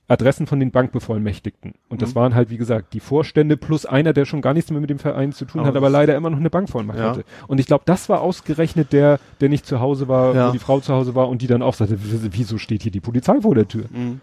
Adressen 0.09 0.47
von 0.47 0.61
den 0.61 0.71
Bankbevollmächtigten. 0.71 1.75
Und 1.89 2.01
das 2.01 2.11
mhm. 2.11 2.15
waren 2.17 2.35
halt, 2.35 2.51
wie 2.51 2.57
gesagt, 2.57 2.95
die 2.95 3.01
Vorstände 3.01 3.57
plus 3.57 3.87
einer, 3.87 4.13
der 4.13 4.25
schon 4.25 4.41
gar 4.41 4.55
nichts 4.55 4.71
mehr 4.71 4.81
mit 4.81 4.91
dem 4.91 5.01
Verein 5.01 5.33
zu 5.33 5.45
tun 5.45 5.61
aber 5.61 5.69
hat, 5.69 5.77
aber 5.77 5.91
leider 5.91 6.15
immer 6.15 6.31
noch 6.31 6.39
eine 6.39 6.51
Bankvollmacht 6.51 6.99
ja. 6.99 7.11
hatte. 7.11 7.25
Und 7.49 7.59
ich 7.59 7.67
glaube, 7.67 7.83
das 7.87 8.09
war 8.09 8.21
ausgerechnet 8.21 8.93
der, 8.93 9.19
der 9.41 9.49
nicht 9.49 9.67
zu 9.67 9.81
Hause 9.81 10.07
war, 10.07 10.35
ja. 10.35 10.49
wo 10.49 10.53
die 10.53 10.61
Frau 10.61 10.79
zu 10.81 10.95
Hause 10.95 11.15
war 11.15 11.29
und 11.29 11.43
die 11.43 11.49
dann 11.49 11.63
auch 11.63 11.75
sagte, 11.75 11.99
wieso 12.01 12.59
steht 12.59 12.83
hier 12.83 12.93
die 12.93 13.01
Polizei 13.01 13.41
vor 13.41 13.55
der 13.55 13.67
Tür? 13.67 13.87
Mhm. 13.91 14.21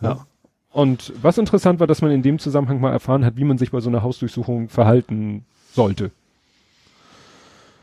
Ja. 0.00 0.10
ja. 0.10 0.26
Und 0.70 1.12
was 1.20 1.36
interessant 1.36 1.80
war, 1.80 1.86
dass 1.86 2.02
man 2.02 2.10
in 2.10 2.22
dem 2.22 2.38
Zusammenhang 2.38 2.80
mal 2.80 2.92
erfahren 2.92 3.24
hat, 3.24 3.36
wie 3.36 3.44
man 3.44 3.58
sich 3.58 3.70
bei 3.70 3.80
so 3.80 3.90
einer 3.90 4.02
Hausdurchsuchung 4.02 4.68
verhalten 4.68 5.44
sollte. 5.72 6.10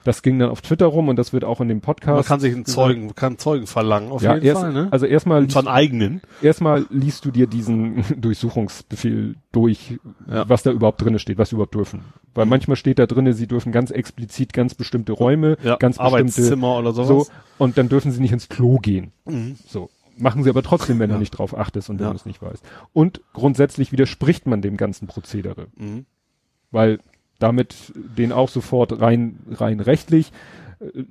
Das 0.06 0.22
ging 0.22 0.38
dann 0.38 0.52
auf 0.52 0.62
Twitter 0.62 0.86
rum 0.86 1.10
und 1.10 1.16
das 1.16 1.34
wird 1.34 1.44
auch 1.44 1.60
in 1.62 1.68
dem 1.68 1.82
Podcast. 1.82 2.16
Man 2.16 2.24
kann 2.24 2.40
sich 2.40 2.54
einen 2.54 2.66
Zeugen, 2.66 3.16
kann 3.16 3.40
Zeugen 3.40 3.66
verlangen, 3.66 4.12
auf 4.12 4.22
ja, 4.22 4.36
jeden 4.36 4.46
erst, 4.46 4.62
Fall, 4.62 4.72
ne? 4.72 4.88
Also 4.92 5.08
erstmal. 5.08 5.50
Von 5.50 5.68
eigenen. 5.68 6.22
Erstmal 6.44 6.86
liest 6.92 7.26
du 7.26 7.32
dir 7.32 7.48
diesen 7.48 8.04
Durchsuchungsbefehl 8.22 9.36
durch, 9.52 9.98
ja. 10.30 10.48
was 10.48 10.62
da 10.62 10.70
überhaupt 10.70 11.02
drinne 11.02 11.18
steht, 11.18 11.40
was 11.40 11.50
sie 11.50 11.56
überhaupt 11.56 11.74
dürfen. 11.74 12.02
Weil 12.36 12.46
mhm. 12.46 12.52
manchmal 12.52 12.78
steht 12.78 13.00
da 13.00 13.08
drinne, 13.08 13.34
sie 13.34 13.48
dürfen 13.48 13.72
ganz 13.72 13.90
explizit 13.90 14.54
ganz 14.54 14.76
bestimmte 14.76 15.12
Räume, 15.12 15.58
ja, 15.64 15.76
ganz 15.78 15.98
bestimmte. 15.98 16.56
oder 16.60 16.92
sowas. 16.94 17.08
So, 17.08 17.28
und 17.58 17.80
dann 17.80 17.90
dürfen 17.90 18.12
sie 18.12 18.22
nicht 18.22 18.32
ins 18.32 18.48
Klo 18.48 18.78
gehen. 18.78 19.12
Mhm. 19.26 19.56
So. 19.68 19.90
Machen 20.18 20.44
sie 20.44 20.52
aber 20.52 20.62
trotzdem, 20.62 21.00
wenn 21.00 21.10
ja. 21.10 21.16
du 21.16 21.20
nicht 21.20 21.32
drauf 21.32 21.58
achtest 21.58 21.90
und 21.90 22.00
wenn 22.00 22.12
du 22.12 22.16
es 22.16 22.28
nicht 22.28 22.42
weißt. 22.44 22.64
Und 22.94 23.22
grundsätzlich 23.34 23.92
widerspricht 23.92 24.46
man 24.46 24.62
dem 24.62 24.78
ganzen 24.78 25.08
Prozedere. 25.08 25.68
Mhm. 25.76 26.06
Weil 26.70 27.00
damit 27.46 27.94
den 27.96 28.32
auch 28.32 28.50
sofort 28.50 29.00
rein, 29.00 29.38
rein 29.52 29.80
rechtlich. 29.80 30.32
Äh, 30.80 31.04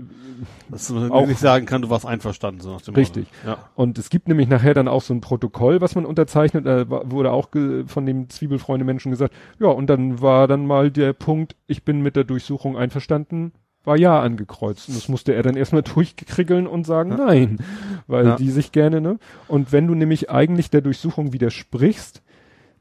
Dass 0.68 0.91
man 0.91 1.12
auch 1.12 1.26
nicht 1.26 1.39
sagen 1.39 1.64
kann, 1.64 1.82
du 1.82 1.91
warst 1.91 2.05
einverstanden. 2.05 2.61
So 2.61 2.72
nach 2.72 2.82
dem 2.82 2.95
richtig. 2.95 3.28
Ja. 3.47 3.59
Und 3.76 3.99
es 3.99 4.11
gibt 4.11 4.26
nämlich 4.26 4.49
nachher 4.49 4.74
dann 4.74 4.89
auch 4.89 5.03
so 5.03 5.14
ein 5.14 5.20
Protokoll, 5.20 5.80
was 5.80 5.95
man 5.95 6.05
unterzeichnet, 6.05 6.66
da 6.66 6.89
wurde 6.89 7.30
auch 7.30 7.49
von 7.87 8.05
dem 8.05 8.28
Zwiebelfreunde 8.28 8.85
Menschen 8.85 9.12
gesagt, 9.12 9.32
ja, 9.61 9.68
und 9.68 9.87
dann 9.87 10.20
war 10.20 10.49
dann 10.49 10.66
mal 10.66 10.91
der 10.91 11.12
Punkt, 11.12 11.55
ich 11.68 11.85
bin 11.85 12.03
mit 12.03 12.16
der 12.16 12.24
Durchsuchung 12.24 12.76
einverstanden, 12.76 13.53
war 13.85 13.97
ja 13.97 14.20
angekreuzt. 14.20 14.89
Und 14.89 14.97
das 14.97 15.09
musste 15.09 15.35
er 15.35 15.45
dann 15.45 15.57
erstmal 15.57 15.82
durchkriegeln 15.95 16.66
und 16.66 16.85
sagen 16.85 17.11
ja. 17.12 17.16
nein, 17.18 17.59
weil 18.09 18.26
ja. 18.26 18.37
die 18.37 18.51
sich 18.51 18.72
gerne, 18.72 19.01
ne? 19.01 19.18
Und 19.47 19.70
wenn 19.70 19.87
du 19.87 19.95
nämlich 19.95 20.30
eigentlich 20.30 20.70
der 20.70 20.80
Durchsuchung 20.80 21.32
widersprichst, 21.32 22.22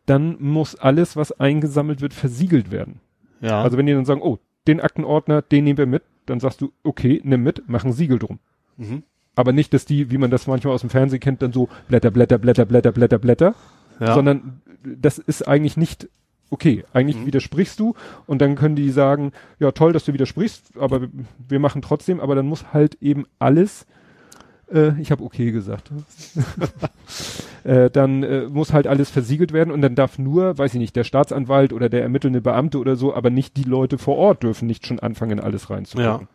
dann 0.05 0.37
muss 0.39 0.75
alles, 0.75 1.15
was 1.15 1.31
eingesammelt 1.31 2.01
wird, 2.01 2.13
versiegelt 2.13 2.71
werden. 2.71 2.99
Ja. 3.43 3.61
Also 3.61 3.77
wenn 3.77 3.85
die 3.85 3.93
dann 3.93 4.05
sagen, 4.05 4.21
oh, 4.21 4.39
den 4.67 4.79
Aktenordner, 4.79 5.41
den 5.41 5.65
nehmen 5.65 5.77
wir 5.77 5.85
mit, 5.85 6.03
dann 6.25 6.39
sagst 6.39 6.61
du, 6.61 6.71
okay, 6.83 7.21
nimm 7.23 7.43
mit, 7.43 7.63
mach 7.67 7.83
ein 7.83 7.91
Siegel 7.91 8.17
drum. 8.17 8.39
Mhm. 8.77 9.03
Aber 9.35 9.51
nicht, 9.51 9.73
dass 9.73 9.85
die, 9.85 10.09
wie 10.11 10.17
man 10.17 10.31
das 10.31 10.47
manchmal 10.47 10.73
aus 10.73 10.81
dem 10.81 10.89
Fernsehen 10.89 11.19
kennt, 11.19 11.41
dann 11.41 11.51
so 11.51 11.67
Blätter, 11.87 12.11
Blätter, 12.11 12.37
Blätter, 12.37 12.65
Blätter, 12.65 12.91
Blätter, 12.91 13.19
Blätter, 13.19 13.55
ja. 13.99 14.13
sondern 14.13 14.61
das 14.83 15.17
ist 15.17 15.47
eigentlich 15.47 15.75
nicht 15.75 16.07
okay. 16.49 16.85
Eigentlich 16.93 17.17
mhm. 17.17 17.25
widersprichst 17.25 17.79
du 17.79 17.95
und 18.27 18.41
dann 18.41 18.55
können 18.55 18.75
die 18.75 18.91
sagen, 18.91 19.33
ja 19.59 19.71
toll, 19.71 19.91
dass 19.91 20.05
du 20.05 20.13
widersprichst, 20.13 20.77
aber 20.77 21.07
wir 21.49 21.59
machen 21.59 21.81
trotzdem, 21.81 22.19
aber 22.19 22.35
dann 22.35 22.45
muss 22.45 22.73
halt 22.73 22.97
eben 23.01 23.25
alles 23.39 23.85
äh, 24.71 24.99
ich 24.99 25.11
habe 25.11 25.23
okay 25.23 25.51
gesagt. 25.51 25.91
äh, 27.63 27.89
dann 27.89 28.23
äh, 28.23 28.47
muss 28.47 28.73
halt 28.73 28.87
alles 28.87 29.09
versiegelt 29.09 29.53
werden 29.53 29.71
und 29.71 29.81
dann 29.81 29.95
darf 29.95 30.19
nur, 30.19 30.57
weiß 30.57 30.73
ich 30.73 30.79
nicht, 30.79 30.95
der 30.95 31.03
Staatsanwalt 31.03 31.73
oder 31.73 31.89
der 31.89 32.01
ermittelnde 32.01 32.41
Beamte 32.41 32.79
oder 32.79 32.95
so, 32.95 33.13
aber 33.13 33.29
nicht 33.29 33.57
die 33.57 33.63
Leute 33.63 33.97
vor 33.97 34.17
Ort 34.17 34.43
dürfen 34.43 34.67
nicht 34.67 34.87
schon 34.87 34.99
anfangen, 34.99 35.39
alles 35.39 35.69
reinzugucken. 35.69 36.05
Ja. 36.05 36.27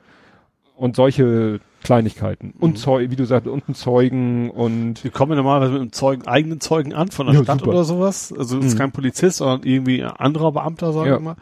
Und 0.76 0.94
solche 0.94 1.60
Kleinigkeiten. 1.82 2.48
Mhm. 2.48 2.62
Und 2.62 2.78
Zeu 2.78 3.10
wie 3.10 3.16
du 3.16 3.24
sagst, 3.24 3.48
und 3.48 3.68
ein 3.68 3.74
Zeugen 3.74 4.50
und. 4.50 5.02
Wir 5.02 5.10
kommen 5.10 5.36
normalerweise 5.36 5.72
mit 5.72 5.80
einem 5.80 5.92
Zeugen, 5.92 6.26
eigenen 6.26 6.60
Zeugen 6.60 6.92
an 6.92 7.08
von 7.08 7.26
der 7.26 7.34
ja, 7.34 7.42
Stadt 7.42 7.60
super. 7.60 7.72
oder 7.72 7.84
sowas. 7.84 8.32
Also 8.36 8.56
mhm. 8.56 8.62
ist 8.62 8.78
kein 8.78 8.92
Polizist, 8.92 9.38
sondern 9.38 9.62
irgendwie 9.64 10.02
ein 10.02 10.10
anderer 10.10 10.52
Beamter, 10.52 10.92
sagen 10.92 11.08
ja. 11.08 11.16
wir 11.16 11.20
mal. 11.20 11.36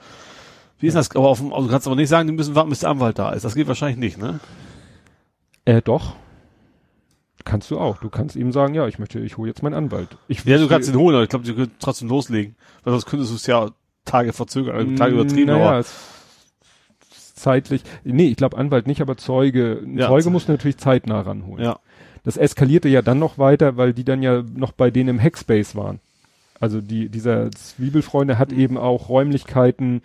Wie 0.79 0.87
ist 0.87 0.95
das? 0.95 1.15
Aber 1.17 1.29
auf 1.29 1.39
dem, 1.39 1.53
also 1.53 1.67
du 1.67 1.73
kannst 1.73 1.87
aber 1.87 1.97
nicht 1.97 2.09
sagen, 2.09 2.29
die 2.29 2.35
müssen 2.35 2.55
warten, 2.55 2.71
bis 2.71 2.81
der 2.81 2.91
Anwalt 2.91 3.19
da 3.19 3.31
ist. 3.31 3.45
Das 3.45 3.55
geht 3.55 3.67
wahrscheinlich 3.67 3.99
nicht, 3.99 4.19
ne? 4.19 4.41
Äh, 5.65 5.81
doch. 5.83 6.15
Kannst 7.47 7.71
du 7.71 7.79
auch. 7.79 7.99
Du 7.99 8.11
kannst 8.11 8.35
ihm 8.35 8.51
sagen, 8.51 8.75
ja, 8.75 8.89
ich 8.89 8.99
möchte, 8.99 9.21
ich 9.21 9.37
hole 9.37 9.49
jetzt 9.49 9.63
meinen 9.63 9.75
Anwalt. 9.75 10.09
Ich 10.27 10.45
ja, 10.45 10.59
du 10.59 10.67
kannst 10.67 10.89
ihn 10.89 10.97
holen, 10.97 11.15
aber 11.15 11.23
ich 11.23 11.31
glaube, 11.31 11.47
du 11.47 11.55
könntest 11.55 11.81
trotzdem 11.81 12.09
loslegen. 12.09 12.57
Weil 12.83 12.93
sonst 12.93 13.07
könntest 13.07 13.31
du 13.31 13.37
es 13.37 13.47
ja 13.47 13.71
Tage 14.05 14.33
verzögern, 14.33 14.75
also 14.75 14.95
Tage 14.97 15.15
mm, 15.15 15.21
übertrieben, 15.21 15.47
naja, 15.47 15.69
aber 15.69 15.85
zeitlich. 17.37 17.83
Nee, 18.03 18.27
ich 18.27 18.37
glaube 18.37 18.59
Anwalt 18.59 18.89
nicht, 18.89 19.01
aber 19.01 19.17
Zeuge. 19.17 19.81
Ein 19.85 19.97
ja, 19.97 20.09
Zeuge 20.09 20.31
muss 20.31 20.49
natürlich 20.49 20.79
zeitnah 20.79 21.21
ranholen. 21.21 21.63
Ja. 21.63 21.79
Das 22.25 22.37
eskalierte 22.37 22.89
ja 22.89 23.01
dann 23.01 23.21
noch 23.21 23.39
weiter, 23.39 23.77
weil 23.77 23.93
die 23.93 24.05
dann 24.05 24.25
ja 24.25 24.43
noch 24.57 24.73
bei 24.73 24.91
denen 24.91 25.11
im 25.11 25.23
Hackspace 25.23 25.77
waren. 25.77 26.01
Also 26.59 26.81
die, 26.81 27.09
dieser 27.09 27.53
Zwiebelfreunde 27.53 28.39
hat 28.39 28.51
mhm. 28.51 28.59
eben 28.59 28.77
auch 28.77 29.09
Räumlichkeiten, 29.09 30.03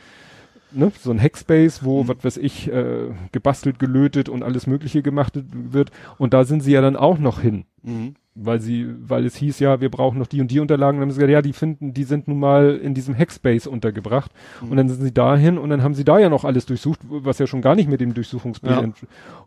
ne, 0.71 0.91
so 0.99 1.11
ein 1.11 1.21
Hackspace, 1.21 1.83
wo, 1.83 2.03
mhm. 2.03 2.07
was 2.09 2.23
weiß 2.23 2.37
ich, 2.37 2.71
äh, 2.71 3.09
gebastelt, 3.31 3.79
gelötet 3.79 4.29
und 4.29 4.43
alles 4.43 4.67
Mögliche 4.67 5.01
gemacht 5.01 5.33
wird. 5.51 5.91
Und 6.17 6.33
da 6.33 6.43
sind 6.43 6.61
sie 6.61 6.71
ja 6.71 6.81
dann 6.81 6.95
auch 6.95 7.17
noch 7.17 7.41
hin. 7.41 7.65
Mhm 7.83 8.15
weil 8.33 8.61
sie, 8.61 8.87
weil 9.01 9.25
es 9.25 9.35
hieß 9.35 9.59
ja, 9.59 9.81
wir 9.81 9.89
brauchen 9.89 10.17
noch 10.17 10.27
die 10.27 10.39
und 10.39 10.49
die 10.51 10.59
Unterlagen. 10.61 10.97
Und 10.97 11.01
dann 11.01 11.09
haben 11.09 11.11
sie 11.11 11.19
gesagt, 11.19 11.33
ja, 11.33 11.41
die 11.41 11.53
finden, 11.53 11.93
die 11.93 12.05
sind 12.05 12.27
nun 12.27 12.39
mal 12.39 12.77
in 12.77 12.93
diesem 12.93 13.17
Hackspace 13.17 13.67
untergebracht. 13.67 14.31
Mhm. 14.61 14.71
Und 14.71 14.77
dann 14.77 14.89
sind 14.89 15.01
sie 15.01 15.13
dahin 15.13 15.57
und 15.57 15.69
dann 15.69 15.83
haben 15.83 15.95
sie 15.95 16.05
da 16.05 16.17
ja 16.17 16.29
noch 16.29 16.45
alles 16.45 16.65
durchsucht, 16.65 17.01
was 17.09 17.39
ja 17.39 17.47
schon 17.47 17.61
gar 17.61 17.75
nicht 17.75 17.89
mit 17.89 17.99
dem 17.99 18.13
Durchsuchungsbild 18.13 18.71
ja. 18.73 18.91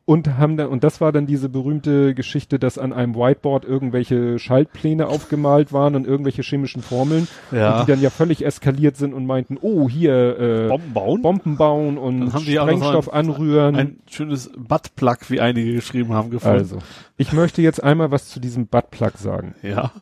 und 0.05 0.37
haben 0.37 0.59
dann, 0.59 0.69
und 0.69 0.85
das 0.85 1.01
war 1.01 1.13
dann 1.13 1.27
diese 1.27 1.49
berühmte 1.49 2.15
Geschichte, 2.15 2.59
dass 2.59 2.77
an 2.77 2.93
einem 2.93 3.15
Whiteboard 3.15 3.65
irgendwelche 3.65 4.39
Schaltpläne 4.39 5.07
aufgemalt 5.07 5.73
waren 5.73 5.97
und 5.97 6.07
irgendwelche 6.07 6.43
chemischen 6.43 6.83
Formeln, 6.83 7.27
ja. 7.53 7.79
und 7.79 7.87
die 7.87 7.93
dann 7.93 8.03
ja 8.03 8.11
völlig 8.11 8.45
eskaliert 8.45 8.97
sind 8.97 9.15
und 9.15 9.25
meinten, 9.25 9.57
oh, 9.61 9.89
hier, 9.89 10.39
äh, 10.39 10.69
Bomben 10.69 10.93
bauen, 10.93 11.23
Bomben 11.23 11.57
bauen 11.57 11.99
und 11.99 12.31
Sprengstoff 12.31 13.13
ein, 13.13 13.31
anrühren. 13.31 13.77
Ein 13.77 13.97
schönes 14.11 14.51
Buttplug, 14.57 15.31
wie 15.31 15.41
einige 15.41 15.73
geschrieben 15.73 16.13
haben, 16.13 16.31
gefunden. 16.31 16.59
Also, 16.59 16.79
ich 17.17 17.33
möchte 17.33 17.63
jetzt 17.63 17.83
einmal 17.83 18.11
was 18.11 18.29
zu 18.29 18.41
diesem 18.41 18.67
Buttplug 18.67 19.17
sagen. 19.19 19.55
Ja. 19.63 19.93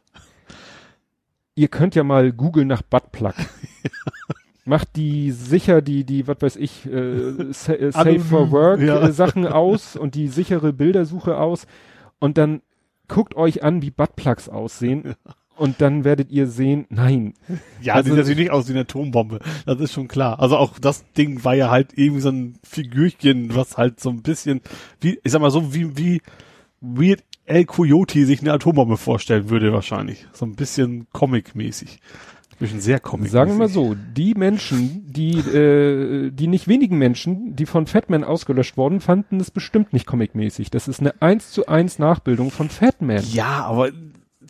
Ihr 1.54 1.68
könnt 1.68 1.94
ja 1.94 2.04
mal 2.04 2.32
googeln 2.32 2.68
nach 2.68 2.82
Buttplug. 2.82 3.34
Macht 4.64 4.96
die 4.96 5.32
sicher 5.32 5.82
die, 5.82 6.04
die, 6.04 6.28
was 6.28 6.36
weiß 6.40 6.56
ich, 6.56 6.86
äh, 6.86 7.52
sa 7.52 7.72
äh, 7.72 7.90
Safe 7.90 8.20
for 8.20 8.50
Work 8.52 8.80
ja. 8.80 9.02
äh, 9.02 9.12
Sachen 9.12 9.46
aus 9.46 9.96
und 9.96 10.14
die 10.14 10.28
sichere 10.28 10.72
Bildersuche 10.72 11.36
aus 11.36 11.66
und 12.20 12.38
dann 12.38 12.62
guckt 13.08 13.34
euch 13.34 13.64
an, 13.64 13.82
wie 13.82 13.90
Buttplugs 13.90 14.48
aussehen. 14.48 15.02
Ja. 15.04 15.34
Und 15.56 15.80
dann 15.80 16.04
werdet 16.04 16.30
ihr 16.30 16.46
sehen, 16.46 16.86
nein. 16.88 17.34
Ja, 17.82 17.94
also, 17.94 18.08
sieht 18.08 18.16
natürlich 18.16 18.38
nicht 18.38 18.50
aus 18.50 18.68
wie 18.68 18.72
eine 18.72 18.80
Atombombe. 18.80 19.38
Das 19.66 19.78
ist 19.80 19.92
schon 19.92 20.08
klar. 20.08 20.40
Also 20.40 20.56
auch 20.56 20.78
das 20.78 21.04
Ding 21.12 21.44
war 21.44 21.54
ja 21.54 21.70
halt 21.70 21.90
irgendwie 21.94 22.22
so 22.22 22.30
ein 22.30 22.58
Figürchen, 22.64 23.54
was 23.54 23.76
halt 23.76 24.00
so 24.00 24.08
ein 24.10 24.22
bisschen, 24.22 24.62
wie, 25.00 25.20
ich 25.22 25.30
sag 25.30 25.42
mal 25.42 25.50
so, 25.50 25.74
wie, 25.74 25.96
wie 25.96 26.22
Weird 26.82 27.24
El 27.46 27.64
Coyote 27.64 28.26
sich 28.26 28.40
eine 28.40 28.52
Atombombe 28.52 28.96
vorstellen 28.96 29.48
würde 29.48 29.72
wahrscheinlich. 29.72 30.26
So 30.32 30.44
ein 30.44 30.54
bisschen 30.54 31.06
Comic-mäßig. 31.12 32.00
Bisschen 32.58 32.80
sehr 32.80 33.00
comic 33.00 33.26
-mäßig. 33.26 33.32
Sagen 33.32 33.50
wir 33.50 33.58
mal 33.58 33.68
so, 33.68 33.96
die 34.16 34.34
Menschen, 34.34 35.04
die, 35.12 35.36
äh, 35.38 36.30
die 36.30 36.46
nicht 36.46 36.68
wenigen 36.68 36.96
Menschen, 36.96 37.56
die 37.56 37.66
von 37.66 37.88
Fatman 37.88 38.22
ausgelöscht 38.22 38.76
wurden, 38.76 39.00
fanden 39.00 39.40
es 39.40 39.50
bestimmt 39.50 39.92
nicht 39.92 40.06
comic-mäßig. 40.06 40.70
Das 40.70 40.86
ist 40.86 41.00
eine 41.00 41.20
eins 41.20 41.50
zu 41.50 41.66
eins 41.66 41.98
Nachbildung 41.98 42.52
von 42.52 42.68
Fatman. 42.68 43.24
Ja, 43.32 43.64
aber 43.64 43.90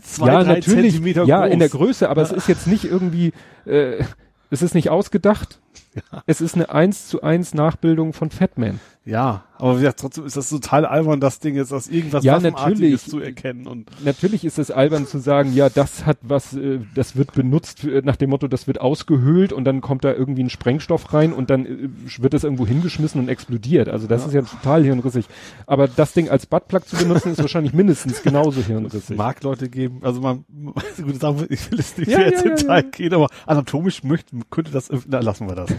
zwei, 0.02 0.26
ja, 0.26 0.44
drei 0.44 0.54
natürlich, 0.56 0.92
Zentimeter 0.92 1.24
Ja, 1.24 1.40
groß. 1.40 1.52
in 1.54 1.58
der 1.58 1.68
Größe, 1.70 2.10
aber 2.10 2.20
ja. 2.20 2.28
es 2.28 2.32
ist 2.32 2.48
jetzt 2.48 2.66
nicht 2.66 2.84
irgendwie, 2.84 3.32
äh, 3.64 4.04
es 4.50 4.60
ist 4.60 4.74
nicht 4.74 4.90
ausgedacht. 4.90 5.58
Ja. 6.10 6.22
Es 6.24 6.40
ist 6.40 6.54
eine 6.54 6.70
eins 6.70 7.06
zu 7.08 7.20
eins 7.20 7.52
Nachbildung 7.52 8.14
von 8.14 8.30
Fatman. 8.30 8.80
Ja, 9.05 9.42
Aber 9.59 9.74
wie 9.74 9.80
gesagt, 9.80 9.98
trotzdem 9.98 10.26
ist 10.26 10.36
das 10.36 10.48
total 10.48 10.86
albern, 10.86 11.18
das 11.18 11.40
Ding 11.40 11.57
jetzt 11.57 11.72
aus 11.72 11.88
irgendwas 11.88 12.22
ja, 12.22 12.38
natürlich, 12.38 13.03
zu 13.05 13.18
erkennen. 13.18 13.66
Und 13.66 13.90
natürlich 14.05 14.44
ist 14.44 14.61
es 14.61 14.70
albern 14.70 15.09
zu 15.09 15.18
sagen, 15.18 15.53
ja, 15.55 15.68
das 15.68 16.07
hat 16.07 16.18
was, 16.22 16.55
äh, 16.55 16.78
das 16.94 17.16
wird 17.16 17.32
benutzt 17.32 17.82
äh, 17.82 18.03
nach 18.05 18.14
dem 18.14 18.30
Motto, 18.30 18.46
das 18.46 18.68
wird 18.68 18.80
ausgehöhlt 18.80 19.53
und 19.53 19.64
dann 19.64 19.80
kommt 19.80 20.05
da 20.05 20.12
irgendwie 20.12 20.44
ein 20.44 20.50
Sprengstoff 20.50 21.12
rein 21.12 21.32
und 21.32 21.50
dann 21.50 21.66
äh, 21.66 21.88
wird 22.18 22.32
das 22.32 22.44
irgendwo 22.44 22.64
hingeschmissen 22.64 23.20
und 23.20 23.28
explodiert. 23.28 23.88
Also 23.88 24.07
das 24.07 24.22
ja. 24.22 24.28
ist 24.28 24.34
ja 24.34 24.42
total 24.42 24.84
hirnrissig. 24.84 25.26
Aber 25.66 25.88
das 25.88 26.12
Ding 26.12 26.28
als 26.28 26.46
Buttplug 26.46 26.86
zu 26.86 26.96
benutzen, 26.96 27.32
ist 27.32 27.40
wahrscheinlich 27.40 27.72
mindestens 27.72 28.22
genauso 28.22 28.62
hirnrissig. 28.64 29.16
Mag 29.16 29.42
Leute 29.42 29.68
geben, 29.68 29.98
also 30.03 30.20
man, 30.20 30.44
ich 31.48 31.72
will 31.72 31.80
es 31.80 31.98
nicht 31.98 32.09
ja, 32.09 32.20
jetzt 32.20 32.44
ja, 32.44 32.50
ja, 32.50 32.57
Detail 32.57 32.82
gehen, 32.84 33.14
aber 33.14 33.26
anatomisch 33.46 34.05
möchte, 34.05 34.36
könnte 34.48 34.70
das, 34.70 34.90
na, 35.09 35.18
lassen 35.18 35.48
wir 35.48 35.57
das. 35.57 35.70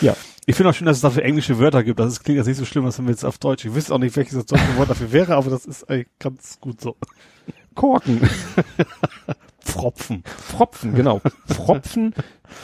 ja. 0.00 0.14
Ich 0.50 0.56
finde 0.56 0.70
auch 0.70 0.74
schön, 0.74 0.86
dass 0.88 0.96
es 0.96 1.02
dafür 1.02 1.22
englische 1.22 1.60
Wörter 1.60 1.84
gibt. 1.84 2.00
Das 2.00 2.24
klingt 2.24 2.38
jetzt 2.38 2.48
nicht 2.48 2.56
so 2.56 2.64
schlimm, 2.64 2.84
als 2.84 2.98
wenn 2.98 3.04
wir 3.04 3.12
jetzt 3.12 3.24
auf 3.24 3.38
Deutsch. 3.38 3.64
Ich 3.64 3.72
wüsste 3.72 3.94
auch 3.94 3.98
nicht, 3.98 4.16
welches 4.16 4.34
das 4.34 4.46
deutsche 4.46 4.76
Wort 4.78 4.90
dafür 4.90 5.12
wäre, 5.12 5.36
aber 5.36 5.48
das 5.48 5.64
ist 5.64 5.88
eigentlich 5.88 6.08
ganz 6.18 6.58
gut 6.60 6.80
so. 6.80 6.96
Korken. 7.76 8.20
Pfropfen. 9.60 10.24
Pfropfen, 10.24 10.96
genau. 10.96 11.20
Pfropfen, 11.46 12.16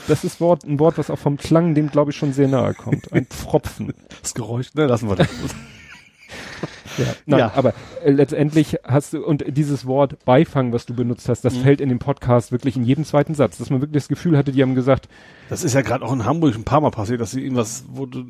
das 0.09 0.25
ist 0.25 0.41
Wort, 0.41 0.65
ein 0.65 0.79
Wort, 0.79 0.97
was 0.97 1.09
auch 1.09 1.17
vom 1.17 1.37
Klang 1.37 1.75
dem, 1.75 1.89
glaube 1.89 2.11
ich, 2.11 2.17
schon 2.17 2.33
sehr 2.33 2.49
nahe 2.49 2.73
kommt. 2.73 3.09
Ein 3.13 3.25
Pfropfen. 3.25 3.93
Das 4.21 4.33
Geräusch, 4.33 4.73
ne, 4.73 4.87
lassen 4.87 5.07
wir 5.07 5.15
das. 5.15 5.29
Ja, 6.97 7.05
nein, 7.25 7.39
ja. 7.39 7.51
aber 7.55 7.73
äh, 8.03 8.11
letztendlich 8.11 8.77
hast 8.83 9.13
du, 9.13 9.23
und 9.23 9.43
dieses 9.47 9.85
Wort 9.85 10.23
Beifang, 10.25 10.73
was 10.73 10.85
du 10.85 10.93
benutzt 10.93 11.29
hast, 11.29 11.41
das 11.45 11.55
mhm. 11.55 11.61
fällt 11.61 11.81
in 11.81 11.89
dem 11.89 11.99
Podcast 11.99 12.51
wirklich 12.51 12.75
in 12.75 12.83
jedem 12.83 13.05
zweiten 13.05 13.35
Satz, 13.35 13.57
dass 13.57 13.69
man 13.69 13.81
wirklich 13.81 14.03
das 14.03 14.07
Gefühl 14.07 14.37
hatte, 14.37 14.51
die 14.51 14.61
haben 14.61 14.75
gesagt. 14.75 15.09
Das 15.49 15.63
ist 15.63 15.73
ja 15.73 15.81
gerade 15.81 16.05
auch 16.05 16.13
in 16.13 16.25
Hamburg 16.25 16.55
ein 16.55 16.63
paar 16.63 16.81
Mal 16.81 16.91
passiert, 16.91 17.21
dass 17.21 17.31
sie 17.31 17.41
irgendwas, 17.43 17.85
wo 17.89 18.05
du, 18.05 18.25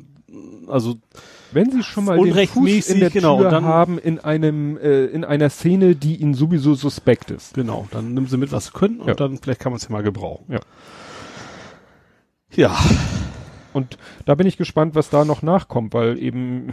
also. 0.66 0.96
Wenn 1.50 1.70
sie 1.70 1.82
schon 1.82 2.04
mal 2.04 2.18
den 2.18 2.46
Fuß 2.46 2.90
in 2.90 3.00
der 3.00 3.08
genau, 3.08 3.38
Tür 3.38 3.50
dann, 3.50 3.64
haben 3.64 3.98
in 3.98 4.18
einem, 4.18 4.76
äh, 4.76 5.06
in 5.06 5.24
einer 5.24 5.48
Szene, 5.48 5.96
die 5.96 6.16
ihnen 6.16 6.34
sowieso 6.34 6.74
suspekt 6.74 7.30
ist. 7.30 7.54
Genau, 7.54 7.88
dann 7.90 8.12
nimm 8.12 8.26
sie 8.26 8.36
mit, 8.36 8.52
was 8.52 8.66
sie 8.66 8.72
können 8.72 9.00
und 9.00 9.08
ja. 9.08 9.14
dann 9.14 9.38
vielleicht 9.38 9.60
kann 9.60 9.72
man 9.72 9.78
es 9.78 9.84
ja 9.84 9.92
mal 9.92 10.02
gebrauchen. 10.02 10.44
Ja. 10.48 10.60
Ja. 12.54 12.76
Und 13.72 13.98
da 14.24 14.34
bin 14.34 14.46
ich 14.46 14.56
gespannt, 14.56 14.94
was 14.94 15.10
da 15.10 15.24
noch 15.24 15.42
nachkommt, 15.42 15.94
weil 15.94 16.18
eben 16.18 16.72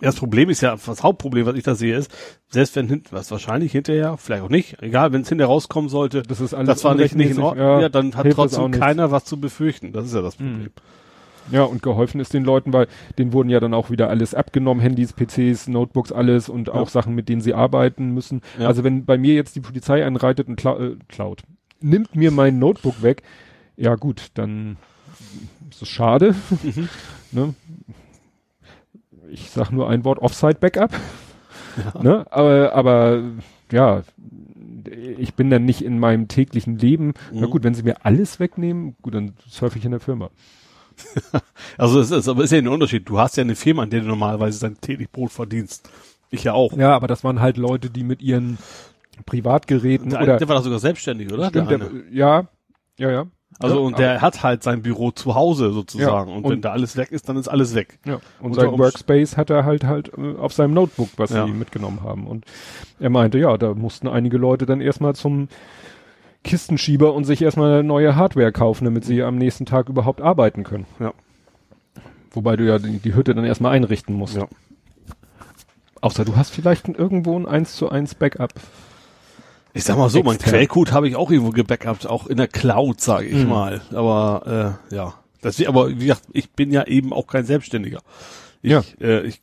das 0.00 0.16
Problem 0.16 0.50
ist 0.50 0.60
ja, 0.60 0.76
das 0.76 1.02
Hauptproblem, 1.02 1.46
was 1.46 1.56
ich 1.56 1.64
da 1.64 1.74
sehe, 1.74 1.96
ist, 1.96 2.10
selbst 2.48 2.76
wenn 2.76 2.88
hinten, 2.88 3.08
was 3.10 3.30
wahrscheinlich 3.30 3.72
hinterher, 3.72 4.16
vielleicht 4.16 4.42
auch 4.42 4.48
nicht, 4.48 4.82
egal, 4.82 5.12
wenn 5.12 5.22
es 5.22 5.28
hinterher 5.28 5.48
rauskommen 5.48 5.88
sollte, 5.88 6.22
das 6.22 6.40
ist 6.40 6.54
alles 6.54 6.68
das 6.68 6.84
war 6.84 6.94
nicht, 6.94 7.14
nicht 7.14 7.30
in 7.30 7.40
Ordnung, 7.40 7.66
ja, 7.66 7.80
ja 7.82 7.88
dann 7.88 8.14
hat 8.14 8.30
trotzdem 8.30 8.70
keiner 8.70 9.10
was 9.10 9.24
zu 9.24 9.40
befürchten. 9.40 9.92
Das 9.92 10.06
ist 10.06 10.14
ja 10.14 10.22
das 10.22 10.36
Problem. 10.36 10.62
Mhm. 10.62 10.70
Ja, 11.50 11.62
und 11.62 11.82
geholfen 11.82 12.20
ist 12.20 12.34
den 12.34 12.44
Leuten, 12.44 12.72
weil 12.72 12.88
denen 13.18 13.32
wurden 13.32 13.48
ja 13.50 13.60
dann 13.60 13.74
auch 13.74 13.90
wieder 13.90 14.08
alles 14.08 14.34
abgenommen, 14.34 14.80
Handys, 14.80 15.12
PCs, 15.12 15.68
Notebooks, 15.68 16.10
alles 16.12 16.48
und 16.48 16.70
auch 16.70 16.88
Sachen, 16.88 17.14
mit 17.14 17.28
denen 17.28 17.40
sie 17.40 17.54
arbeiten 17.54 18.10
müssen. 18.10 18.42
Ja. 18.58 18.66
Also 18.66 18.82
wenn 18.84 19.04
bei 19.04 19.16
mir 19.16 19.34
jetzt 19.34 19.54
die 19.54 19.60
Polizei 19.60 20.04
einreitet 20.04 20.48
und 20.48 20.56
kla 20.56 20.78
äh, 20.78 20.96
klaut, 21.08 21.42
nimmt 21.80 22.16
mir 22.16 22.30
mein 22.30 22.58
Notebook 22.58 23.02
weg, 23.02 23.22
ja 23.76 23.94
gut, 23.94 24.30
dann 24.34 24.76
ist 25.70 25.82
es 25.82 25.88
schade. 25.88 26.34
Mhm. 26.62 26.88
ne? 27.32 27.54
Ich 29.30 29.50
sag 29.50 29.70
nur 29.70 29.88
ein 29.88 30.04
Wort 30.04 30.18
Offside-Backup. 30.18 30.92
Ja. 31.94 32.02
Ne? 32.02 32.26
Aber, 32.30 32.72
aber 32.74 33.22
ja, 33.70 34.02
ich 35.18 35.34
bin 35.34 35.50
dann 35.50 35.64
nicht 35.64 35.82
in 35.82 35.98
meinem 35.98 36.28
täglichen 36.28 36.78
Leben. 36.78 37.08
Mhm. 37.32 37.40
Na 37.40 37.46
gut, 37.46 37.64
wenn 37.64 37.74
sie 37.74 37.82
mir 37.82 38.04
alles 38.04 38.40
wegnehmen, 38.40 38.96
gut, 39.02 39.14
dann 39.14 39.34
surfe 39.48 39.78
ich 39.78 39.84
in 39.84 39.90
der 39.90 40.00
Firma. 40.00 40.30
also 41.78 42.00
es 42.00 42.10
ist, 42.10 42.28
aber 42.28 42.44
ist 42.44 42.52
ja 42.52 42.58
ein 42.58 42.68
Unterschied. 42.68 43.08
Du 43.08 43.18
hast 43.18 43.36
ja 43.36 43.42
eine 43.42 43.56
Firma, 43.56 43.82
an 43.82 43.90
der 43.90 44.00
du 44.00 44.06
normalerweise 44.06 44.60
dein 44.60 44.80
täglich 44.80 45.10
Brot 45.10 45.32
verdienst. 45.32 45.90
Ich 46.30 46.44
ja 46.44 46.54
auch. 46.54 46.72
Ja, 46.76 46.94
aber 46.94 47.06
das 47.06 47.22
waren 47.24 47.40
halt 47.40 47.56
Leute, 47.56 47.90
die 47.90 48.02
mit 48.02 48.22
ihren 48.22 48.58
Privatgeräten 49.26 50.10
der, 50.10 50.22
oder. 50.22 50.36
Der 50.38 50.48
war 50.48 50.56
doch 50.56 50.64
sogar 50.64 50.78
selbstständig, 50.78 51.32
oder? 51.32 51.48
Stimmt, 51.48 51.70
der, 51.70 51.90
ja, 52.10 52.48
ja, 52.98 53.10
ja. 53.10 53.26
Also 53.58 53.76
ja, 53.76 53.80
und 53.82 53.98
der 53.98 54.20
hat 54.20 54.42
halt 54.42 54.62
sein 54.62 54.82
Büro 54.82 55.10
zu 55.12 55.34
Hause 55.34 55.72
sozusagen 55.72 56.30
ja, 56.30 56.36
und, 56.36 56.44
und, 56.44 56.50
wenn 56.52 56.60
da 56.60 56.72
alles 56.72 56.96
weg 56.96 57.10
ist, 57.10 57.28
dann 57.28 57.36
ist 57.36 57.48
alles 57.48 57.74
weg. 57.74 57.98
Ja. 58.04 58.14
Und, 58.40 58.50
und 58.50 58.54
sein 58.54 58.78
Workspace 58.78 59.36
hat 59.36 59.48
er 59.50 59.64
halt 59.64 59.84
halt 59.84 60.12
äh, 60.16 60.36
auf 60.36 60.52
seinem 60.52 60.74
Notebook, 60.74 61.08
was 61.16 61.30
ja. 61.30 61.46
sie 61.46 61.52
mitgenommen 61.52 62.02
haben. 62.02 62.26
Und 62.26 62.44
er 63.00 63.10
meinte, 63.10 63.38
ja, 63.38 63.56
da 63.56 63.74
mussten 63.74 64.08
einige 64.08 64.36
Leute 64.36 64.66
dann 64.66 64.80
erstmal 64.80 65.14
zum 65.14 65.48
Kistenschieber 66.44 67.14
und 67.14 67.24
sich 67.24 67.40
erstmal 67.40 67.82
neue 67.82 68.14
Hardware 68.14 68.52
kaufen, 68.52 68.84
damit 68.84 69.04
sie 69.04 69.22
am 69.22 69.36
nächsten 69.36 69.64
Tag 69.64 69.88
überhaupt 69.88 70.20
arbeiten 70.20 70.62
können. 70.62 70.86
Ja. 71.00 71.12
Wobei 72.32 72.56
du 72.56 72.64
ja 72.64 72.78
die, 72.78 72.98
die 72.98 73.14
Hütte 73.14 73.34
dann 73.34 73.44
erstmal 73.44 73.72
einrichten 73.72 74.14
musst. 74.14 74.36
Ja. 74.36 74.46
Außer 76.02 76.24
du 76.24 76.36
hast 76.36 76.50
vielleicht 76.50 76.88
irgendwo 76.88 77.38
ein 77.38 77.46
1 77.46 77.74
zu 77.74 77.88
1 77.88 78.16
Backup 78.16 78.52
ich 79.76 79.84
sag 79.84 79.98
mal 79.98 80.08
so, 80.08 80.22
mein 80.22 80.38
Quellcode 80.38 80.92
habe 80.92 81.08
ich 81.08 81.16
auch 81.16 81.30
irgendwo 81.30 81.52
gebackupt, 81.52 82.06
auch 82.06 82.26
in 82.26 82.38
der 82.38 82.48
Cloud, 82.48 83.00
sage 83.00 83.26
ich 83.26 83.44
mhm. 83.44 83.48
mal. 83.48 83.80
Aber 83.92 84.78
äh, 84.90 84.94
ja, 84.94 85.14
das, 85.42 85.64
aber 85.66 85.90
wie 85.90 86.06
gesagt, 86.06 86.22
ich 86.32 86.50
bin 86.50 86.72
ja 86.72 86.84
eben 86.86 87.12
auch 87.12 87.26
kein 87.26 87.44
Selbstständiger. 87.44 88.00
Ich, 88.62 88.72
ja. 88.72 88.82
Äh, 89.00 89.26
ich 89.26 89.42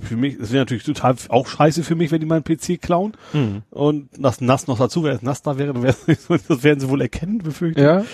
für 0.00 0.16
mich, 0.16 0.38
es 0.38 0.52
wäre 0.52 0.60
natürlich 0.60 0.84
total 0.84 1.16
auch 1.28 1.48
scheiße 1.48 1.82
für 1.82 1.96
mich, 1.96 2.12
wenn 2.12 2.20
die 2.20 2.26
meinen 2.26 2.44
PC 2.44 2.80
klauen. 2.80 3.14
Mhm. 3.32 3.62
Und 3.70 4.10
das 4.16 4.40
nass 4.40 4.68
noch 4.68 4.78
dazu, 4.78 5.02
wenn 5.02 5.16
es 5.16 5.22
nass 5.22 5.42
da 5.42 5.58
wäre, 5.58 5.72
dann 5.72 5.82
wäre 5.82 5.96
das 6.06 6.62
werden 6.62 6.80
sie 6.80 6.88
wohl 6.88 7.00
erkennen, 7.00 7.38
befürchte 7.38 7.82
ja. 7.82 8.04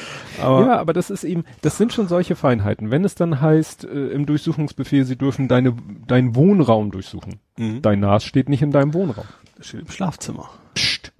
Aber 0.41 0.61
ja, 0.63 0.79
aber 0.79 0.93
das 0.93 1.11
ist 1.11 1.25
eben, 1.25 1.45
das 1.61 1.77
sind 1.77 1.93
schon 1.93 2.09
solche 2.09 2.37
Feinheiten. 2.37 2.91
Wenn 2.91 3.05
es 3.05 3.17
dann 3.17 3.41
heißt, 3.41 3.85
äh, 3.85 4.09
im 4.09 4.25
Durchsuchungsbefehl, 4.25 5.05
sie 5.05 5.17
dürfen 5.17 5.49
deine, 5.49 5.75
deinen 6.07 6.35
Wohnraum 6.35 6.91
durchsuchen. 6.91 7.41
Mhm. 7.59 7.83
Dein 7.83 8.01
NAS 8.01 8.25
steht 8.25 8.49
nicht 8.49 8.63
in 8.63 8.71
deinem 8.71 8.95
Wohnraum. 8.95 9.27
Das 9.57 9.67
steht 9.67 9.81
im 9.81 9.91
Schlafzimmer. 9.91 10.49
Psst. 10.75 11.13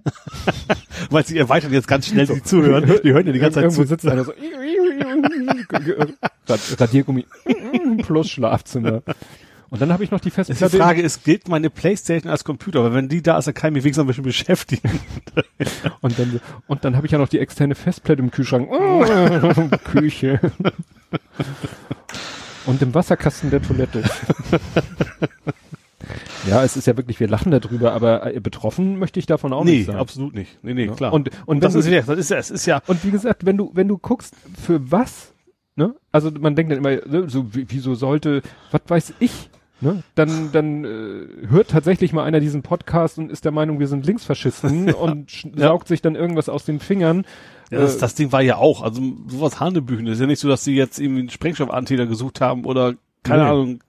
Weil 1.09 1.25
sie 1.25 1.37
erweitern 1.37 1.73
jetzt 1.73 1.87
ganz 1.87 2.07
schnell, 2.07 2.27
die 2.27 2.43
zuhören. 2.43 2.85
Die 3.03 3.11
hören 3.13 3.25
ja 3.25 3.33
die 3.33 3.39
ganze 3.39 3.55
Zeit 3.55 3.63
Irgendwo 3.63 3.83
zu. 3.83 3.87
sitzt 3.89 4.07
einer 4.07 4.23
so 4.23 4.33
Radiergummi 6.79 7.25
plus 8.03 8.29
Schlafzimmer. 8.29 9.01
Und 9.69 9.81
dann 9.81 9.91
habe 9.91 10.03
ich 10.03 10.11
noch 10.11 10.19
die 10.19 10.29
Festplatte. 10.29 10.69
Die 10.69 10.77
Frage 10.77 11.01
ist, 11.01 11.23
gilt 11.23 11.47
meine 11.47 11.69
Playstation 11.69 12.31
als 12.31 12.43
Computer? 12.43 12.83
Weil 12.83 12.93
wenn 12.93 13.09
die 13.09 13.21
da 13.23 13.37
ist, 13.37 13.45
dann 13.47 13.53
kann 13.55 13.69
ich 13.69 13.73
mich 13.75 13.83
wenigstens 13.83 14.03
ein 14.03 14.07
bisschen 14.07 14.23
beschäftigen. 14.23 14.99
und 16.01 16.19
dann, 16.19 16.39
und 16.67 16.85
dann 16.85 16.95
habe 16.95 17.07
ich 17.07 17.11
ja 17.11 17.17
noch 17.17 17.27
die 17.27 17.39
externe 17.39 17.75
Festplatte 17.75 18.21
im 18.21 18.29
Kühlschrank. 18.31 18.69
Küche. 19.83 20.39
und 22.67 22.81
im 22.81 22.93
Wasserkasten 22.93 23.49
der 23.49 23.61
Toilette. 23.61 24.03
Ja, 26.47 26.63
es 26.63 26.77
ist 26.77 26.87
ja 26.87 26.97
wirklich, 26.97 27.19
wir 27.19 27.27
lachen 27.27 27.51
darüber, 27.51 27.93
aber 27.93 28.33
äh, 28.33 28.39
betroffen 28.39 28.99
möchte 28.99 29.19
ich 29.19 29.25
davon 29.25 29.53
auch 29.53 29.63
nee, 29.63 29.77
nicht 29.77 29.85
sein. 29.87 29.95
Nee, 29.95 30.01
absolut 30.01 30.33
nicht. 30.33 30.59
Nee, 30.63 30.73
nee, 30.73 30.85
ja. 30.85 30.93
klar. 30.93 31.13
Und, 31.13 31.29
und, 31.29 31.47
und 31.47 31.63
das, 31.63 31.75
ist, 31.75 31.89
das 31.91 32.17
ist 32.17 32.29
ja, 32.29 32.37
es 32.37 32.51
ist 32.51 32.65
ja. 32.65 32.81
Und 32.87 33.03
wie 33.03 33.11
gesagt, 33.11 33.45
wenn 33.45 33.57
du, 33.57 33.71
wenn 33.73 33.87
du 33.87 33.97
guckst, 33.97 34.35
für 34.61 34.91
was, 34.91 35.33
ne? 35.75 35.95
Also 36.11 36.31
man 36.31 36.55
denkt 36.55 36.71
dann 36.71 36.79
immer, 36.79 36.91
ne, 36.91 37.29
so, 37.29 37.47
wieso 37.51 37.95
sollte, 37.95 38.41
was 38.71 38.81
weiß 38.87 39.13
ich, 39.19 39.49
ne? 39.81 40.03
Dann, 40.15 40.51
dann 40.51 40.85
äh, 40.85 41.47
hört 41.47 41.69
tatsächlich 41.69 42.13
mal 42.13 42.23
einer 42.23 42.39
diesen 42.39 42.61
Podcast 42.61 43.17
und 43.17 43.31
ist 43.31 43.45
der 43.45 43.51
Meinung, 43.51 43.79
wir 43.79 43.87
sind 43.87 44.05
Linksfaschisten 44.05 44.93
und 44.93 45.43
ja. 45.43 45.67
saugt 45.67 45.87
sich 45.87 46.01
dann 46.01 46.15
irgendwas 46.15 46.49
aus 46.49 46.65
den 46.65 46.79
Fingern. 46.79 47.25
Ja, 47.71 47.79
das, 47.79 47.97
äh, 47.97 47.99
das 47.99 48.15
Ding 48.15 48.31
war 48.31 48.41
ja 48.41 48.57
auch, 48.57 48.83
also 48.83 49.01
sowas 49.27 49.59
Hanebüchen. 49.59 50.07
ist 50.07 50.19
ja 50.19 50.27
nicht 50.27 50.39
so, 50.39 50.47
dass 50.47 50.63
sie 50.63 50.75
jetzt 50.75 50.99
irgendwie 50.99 51.21
einen 51.21 51.29
Sprengstoffantäter 51.29 52.05
gesucht 52.05 52.41
haben 52.41 52.65
oder 52.65 52.93
keine 53.23 53.43
nee. 53.43 53.49
Ahnung 53.49 53.79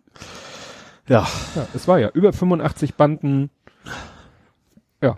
ja. 1.08 1.26
ja. 1.54 1.66
Es 1.74 1.88
war 1.88 1.98
ja 1.98 2.10
über 2.10 2.32
85 2.32 2.94
Banden. 2.94 3.50
Ja. 5.00 5.16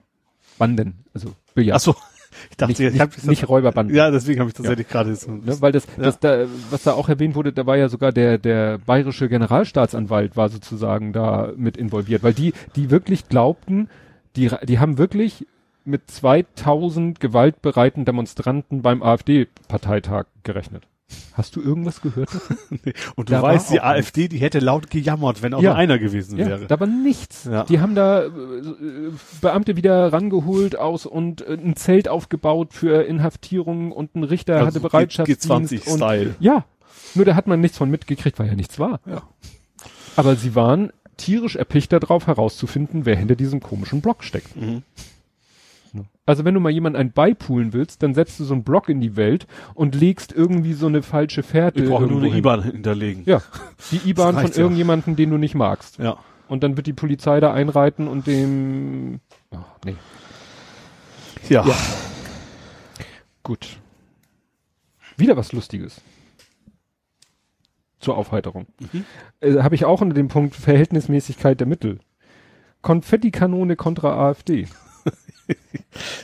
Banden. 0.59 1.05
Also 1.15 1.35
Billard. 1.55 1.77
Ach 1.77 1.81
so. 1.81 1.94
Ich 2.51 2.56
dachte, 2.56 2.82
nicht, 2.82 2.94
ich 2.94 3.01
hab, 3.01 3.10
nicht, 3.10 3.27
nicht 3.27 3.48
Räuberbanden. 3.48 3.94
Ja, 3.97 4.10
deswegen 4.10 4.40
habe 4.40 4.51
ich 4.51 4.55
tatsächlich 4.55 4.86
ja. 4.86 4.93
gerade 4.93 5.15
so. 5.16 5.31
Ne, 5.31 5.60
weil 5.60 5.73
das, 5.73 5.86
ja. 5.97 6.05
das 6.05 6.20
da, 6.20 6.47
was 6.70 6.82
da 6.85 6.93
auch 6.93 7.09
erwähnt 7.09 7.35
wurde, 7.35 7.52
da 7.52 7.66
war 7.66 7.77
ja 7.77 7.89
sogar 7.89 8.12
der, 8.12 8.39
der 8.39 8.78
bayerische 8.78 9.28
Generalstaatsanwalt 9.28 10.36
war 10.36 10.48
sozusagen 10.48 11.12
da 11.12 11.52
mit 11.56 11.77
involviert, 11.77 12.23
weil 12.23 12.35
die, 12.35 12.52
die 12.77 12.90
wirklich 12.90 13.28
glaubten, 13.28 13.89
die, 14.36 14.51
die 14.66 14.78
haben 14.78 14.98
wirklich 14.98 15.47
mit 15.85 16.10
2000 16.10 17.19
gewaltbereiten 17.19 18.05
Demonstranten 18.05 18.82
beim 18.82 19.02
AfD-Parteitag 19.02 20.27
gerechnet. 20.43 20.85
Hast 21.32 21.55
du 21.56 21.62
irgendwas 21.62 22.01
gehört? 22.01 22.30
nee. 22.70 22.93
Und 23.14 23.28
du 23.28 23.35
da 23.35 23.43
weißt, 23.43 23.70
die 23.70 23.80
AfD, 23.80 24.22
nichts. 24.22 24.35
die 24.35 24.40
hätte 24.40 24.59
laut 24.59 24.90
gejammert, 24.90 25.40
wenn 25.40 25.55
auch 25.55 25.62
ja. 25.62 25.70
nur 25.70 25.78
einer 25.78 25.98
gewesen 25.98 26.36
wäre. 26.36 26.62
Ja, 26.62 26.66
da 26.66 26.80
war 26.80 26.86
nichts. 26.86 27.44
Ja. 27.44 27.64
Die 27.64 27.80
haben 27.80 27.94
da 27.94 28.24
äh, 28.24 28.30
Beamte 29.40 29.76
wieder 29.76 30.12
rangeholt 30.12 30.76
aus 30.76 31.06
und 31.06 31.43
äh, 31.43 31.55
ein 31.55 31.76
Zelt 31.76 32.09
aufgebaut 32.09 32.72
für 32.72 33.05
Inhaftierungen 33.05 33.93
und 33.93 34.16
ein 34.16 34.24
Richter 34.24 34.56
also 34.56 34.66
hatte 34.66 34.80
Bereitschaftsdienst. 34.80 35.72
G20-Style. 35.72 36.35
Ja, 36.40 36.64
nur 37.14 37.24
da 37.24 37.35
hat 37.35 37.47
man 37.47 37.60
nichts 37.60 37.78
von 37.78 37.90
mitgekriegt, 37.90 38.39
weil 38.39 38.48
ja 38.48 38.55
nichts 38.55 38.78
war. 38.78 39.01
Ja. 39.06 39.22
Aber 40.16 40.35
sie 40.35 40.55
waren 40.55 40.93
tierisch 41.16 41.56
erpicht 41.56 41.93
darauf 41.93 42.26
herauszufinden, 42.26 43.06
wer 43.06 43.16
hinter 43.16 43.36
diesem 43.36 43.60
komischen 43.60 44.01
Block 44.01 44.24
steckt. 44.24 44.56
Mhm. 44.56 44.82
Also 46.28 46.44
wenn 46.44 46.52
du 46.52 46.60
mal 46.60 46.68
jemand 46.68 46.94
ein 46.94 47.10
beipulen 47.10 47.72
willst, 47.72 48.02
dann 48.02 48.12
setzt 48.12 48.38
du 48.38 48.44
so 48.44 48.52
einen 48.52 48.62
Block 48.62 48.90
in 48.90 49.00
die 49.00 49.16
Welt 49.16 49.46
und 49.72 49.94
legst 49.94 50.30
irgendwie 50.30 50.74
so 50.74 50.86
eine 50.86 51.02
falsche 51.02 51.42
Fährte. 51.42 51.82
Ich 51.82 51.88
brauche 51.88 52.06
nur 52.06 52.22
eine 52.22 52.36
IBAN 52.36 52.64
hinterlegen. 52.64 53.22
Ja, 53.24 53.40
die 53.90 54.10
IBAN 54.10 54.34
von 54.34 54.50
ja. 54.50 54.59
irgendjemandem, 54.59 55.16
den 55.16 55.30
du 55.30 55.38
nicht 55.38 55.55
magst. 55.55 55.96
Ja. 55.96 56.18
Und 56.46 56.62
dann 56.62 56.76
wird 56.76 56.86
die 56.86 56.92
Polizei 56.92 57.40
da 57.40 57.55
einreiten 57.55 58.09
und 58.09 58.26
dem... 58.26 59.20
Oh, 59.52 59.56
nee. 59.86 59.96
Ja. 61.48 61.66
ja. 61.66 61.74
Gut. 63.42 63.78
Wieder 65.16 65.38
was 65.38 65.52
Lustiges. 65.52 66.02
Zur 68.00 68.18
Aufheiterung. 68.18 68.66
Mhm. 68.92 69.06
Äh, 69.40 69.62
Habe 69.62 69.76
ich 69.76 69.86
auch 69.86 70.02
unter 70.02 70.14
dem 70.14 70.28
Punkt 70.28 70.55
Verhältnismäßigkeit 70.56 71.59
der 71.59 71.66
Mittel. 71.66 72.00
Konfettikanone 72.82 73.76
kontra 73.76 74.28
AfD. 74.28 74.68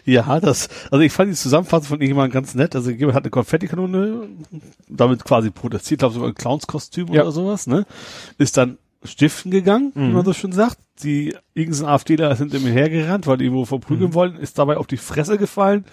Ja, 0.04 0.40
das, 0.40 0.68
also 0.90 1.00
ich 1.00 1.12
fand 1.12 1.30
die 1.30 1.36
Zusammenfassung 1.36 1.88
von 1.88 2.00
irgendjemandem 2.00 2.32
ganz 2.32 2.54
nett. 2.54 2.74
Also 2.74 2.90
jemand 2.90 3.14
hat 3.14 3.24
eine 3.24 3.30
Konfettikanone, 3.30 4.28
damit 4.88 5.24
quasi 5.24 5.50
protestiert, 5.50 6.00
glaube 6.00 6.14
sogar 6.14 6.28
ein 6.28 6.34
Clownskostüm 6.34 7.12
ja. 7.12 7.22
oder 7.22 7.32
sowas, 7.32 7.66
ne? 7.66 7.86
Ist 8.38 8.56
dann 8.56 8.78
stiften 9.02 9.50
gegangen, 9.50 9.92
mhm. 9.94 10.08
wie 10.08 10.12
man 10.12 10.24
so 10.24 10.32
schon 10.32 10.52
sagt. 10.52 10.78
Die 11.02 11.34
irgendein 11.54 11.86
AfDler 11.86 12.36
sind 12.36 12.54
ihm 12.54 12.66
hergerannt, 12.66 13.26
weil 13.26 13.36
die 13.38 13.46
irgendwo 13.46 13.64
verprügeln 13.64 14.10
mhm. 14.10 14.14
wollen, 14.14 14.36
ist 14.36 14.58
dabei 14.58 14.76
auf 14.76 14.86
die 14.86 14.96
Fresse 14.96 15.38
gefallen 15.38 15.84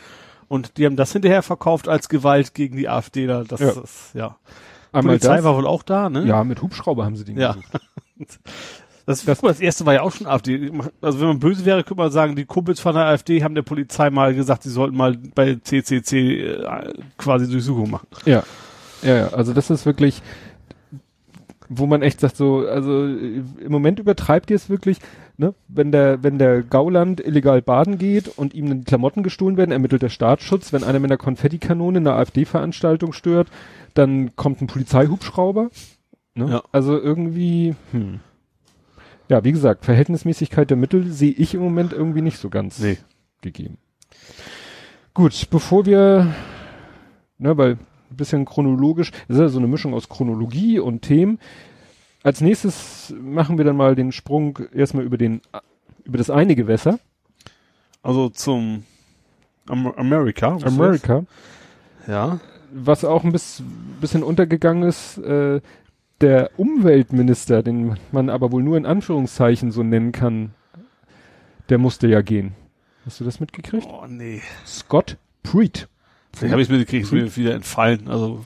und 0.48 0.78
die 0.78 0.86
haben 0.86 0.96
das 0.96 1.14
hinterher 1.14 1.42
verkauft 1.42 1.88
als 1.88 2.08
Gewalt 2.08 2.54
gegen 2.54 2.78
die 2.78 2.88
AfDler. 2.88 3.46
Das 3.46 3.62
ja. 3.62 3.70
ist, 3.72 4.12
ja. 4.14 4.38
Einmal 4.92 5.14
Polizei 5.14 5.38
das, 5.38 5.46
war 5.46 5.56
wohl 5.56 5.66
auch 5.66 5.82
da, 5.82 6.10
ne? 6.10 6.26
Ja, 6.26 6.44
mit 6.44 6.62
Hubschrauber 6.62 7.06
haben 7.06 7.16
sie 7.16 7.24
den 7.24 7.40
ja. 7.40 7.56
Das, 9.12 9.26
das, 9.26 9.42
das 9.42 9.60
erste 9.60 9.86
war 9.86 9.94
ja 9.94 10.02
auch 10.02 10.12
schon 10.12 10.28
AfD. 10.28 10.72
Also 11.02 11.20
wenn 11.20 11.28
man 11.28 11.40
böse 11.40 11.66
wäre, 11.66 11.84
könnte 11.84 12.02
man 12.02 12.12
sagen, 12.12 12.36
die 12.36 12.46
Kumpels 12.46 12.80
von 12.80 12.96
der 12.96 13.06
AfD 13.06 13.44
haben 13.44 13.56
der 13.56 13.62
Polizei 13.62 14.10
mal 14.10 14.34
gesagt, 14.34 14.64
sie 14.64 14.70
sollten 14.70 14.96
mal 14.96 15.18
bei 15.36 15.56
CCC 15.56 16.40
äh, 16.40 16.94
quasi 17.18 17.50
Durchsuchung 17.50 17.90
machen. 17.90 18.08
Ja. 18.26 18.44
Ja, 19.02 19.18
ja. 19.18 19.28
Also 19.30 19.54
das 19.54 19.70
ist 19.70 19.86
wirklich, 19.86 20.22
wo 21.68 21.88
man 21.88 22.02
echt 22.02 22.20
sagt 22.20 22.38
so, 22.38 22.68
also 22.68 23.06
im 23.06 23.72
Moment 23.72 24.00
übertreibt 24.00 24.50
ihr 24.50 24.56
es 24.56 24.70
wirklich, 24.70 25.00
ne? 25.38 25.54
Wenn 25.68 25.92
der, 25.92 26.24
wenn 26.24 26.38
der 26.38 26.64
Gauland 26.64 27.20
illegal 27.20 27.62
baden 27.62 27.98
geht 27.98 28.28
und 28.38 28.54
ihm 28.54 28.80
die 28.80 28.84
Klamotten 28.86 29.24
gestohlen 29.24 29.58
werden, 29.58 29.72
ermittelt 29.72 30.02
der 30.02 30.10
Staatsschutz. 30.10 30.72
Wenn 30.72 30.84
einer 30.84 31.00
mit 31.00 31.10
einer 31.10 31.18
Konfettikanone 31.18 31.98
eine 31.98 32.14
AfD-Veranstaltung 32.14 33.14
stört, 33.14 33.50
dann 33.94 34.36
kommt 34.36 34.62
ein 34.62 34.68
Polizeihubschrauber. 34.68 35.70
Ne? 36.36 36.50
Ja. 36.50 36.64
Also 36.72 37.00
irgendwie, 37.00 37.76
hm. 37.92 38.20
Ja, 39.32 39.46
wie 39.46 39.54
gesagt, 39.54 39.86
Verhältnismäßigkeit 39.86 40.70
der 40.70 40.76
Mittel 40.76 41.10
sehe 41.10 41.32
ich 41.32 41.54
im 41.54 41.62
Moment 41.62 41.94
irgendwie 41.94 42.22
nicht 42.22 42.38
so 42.38 42.50
ganz 42.50 42.80
nee. 42.80 42.98
gegeben. 43.40 43.78
Gut, 45.14 45.48
bevor 45.50 45.86
wir, 45.86 46.36
ne, 47.38 47.58
weil 47.58 47.76
ein 47.76 48.18
bisschen 48.18 48.44
chronologisch, 48.44 49.12
das 49.30 49.38
ist 49.38 49.40
ja 49.40 49.48
so 49.48 49.60
eine 49.60 49.70
Mischung 49.70 49.94
aus 49.94 50.10
Chronologie 50.10 50.80
und 50.80 51.04
Themen. 51.04 51.40
Als 52.24 52.42
nächstes 52.42 53.16
machen 53.22 53.58
wir 53.58 53.64
dann 53.64 53.78
mal 53.78 53.96
den 53.96 54.12
Sprung 54.12 54.60
erstmal 54.74 55.06
über 55.06 55.18
den, 55.18 55.40
über 56.04 56.18
das 56.18 56.30
eine 56.30 56.58
Gewässer. 56.58 57.00
Also 58.04 58.28
zum 58.28 58.84
Am 59.66 59.88
Amerika. 59.94 60.58
Amerika. 60.62 61.24
Ja. 62.06 62.42
Was 62.74 63.06
auch 63.06 63.24
ein 63.24 63.32
bisschen 63.32 64.24
untergegangen 64.24 64.84
ist, 64.84 65.20
äh, 65.20 65.62
der 66.22 66.52
Umweltminister, 66.58 67.64
den 67.64 67.98
man 68.12 68.30
aber 68.30 68.52
wohl 68.52 68.64
nur 68.64 68.78
in 68.78 68.86
Anführungszeichen 68.86 69.72
so 69.72 69.84
nennen 69.84 70.12
kann, 70.12 70.54
der 71.70 71.78
musste 71.78 72.08
ja 72.08 72.22
gehen. 72.22 72.54
Hast 73.06 73.20
du 73.20 73.24
das 73.24 73.40
mitgekriegt? 73.40 73.88
Oh, 73.90 74.06
nee. 74.08 74.42
Scott 74.66 75.18
Pruitt. 75.44 75.88
Ich 76.42 76.52
habe 76.52 76.62
ich 76.62 76.70
mitgekriegt, 76.70 77.06
ist 77.06 77.12
mir 77.12 77.36
wieder 77.36 77.54
entfallen. 77.56 78.08
Also 78.08 78.44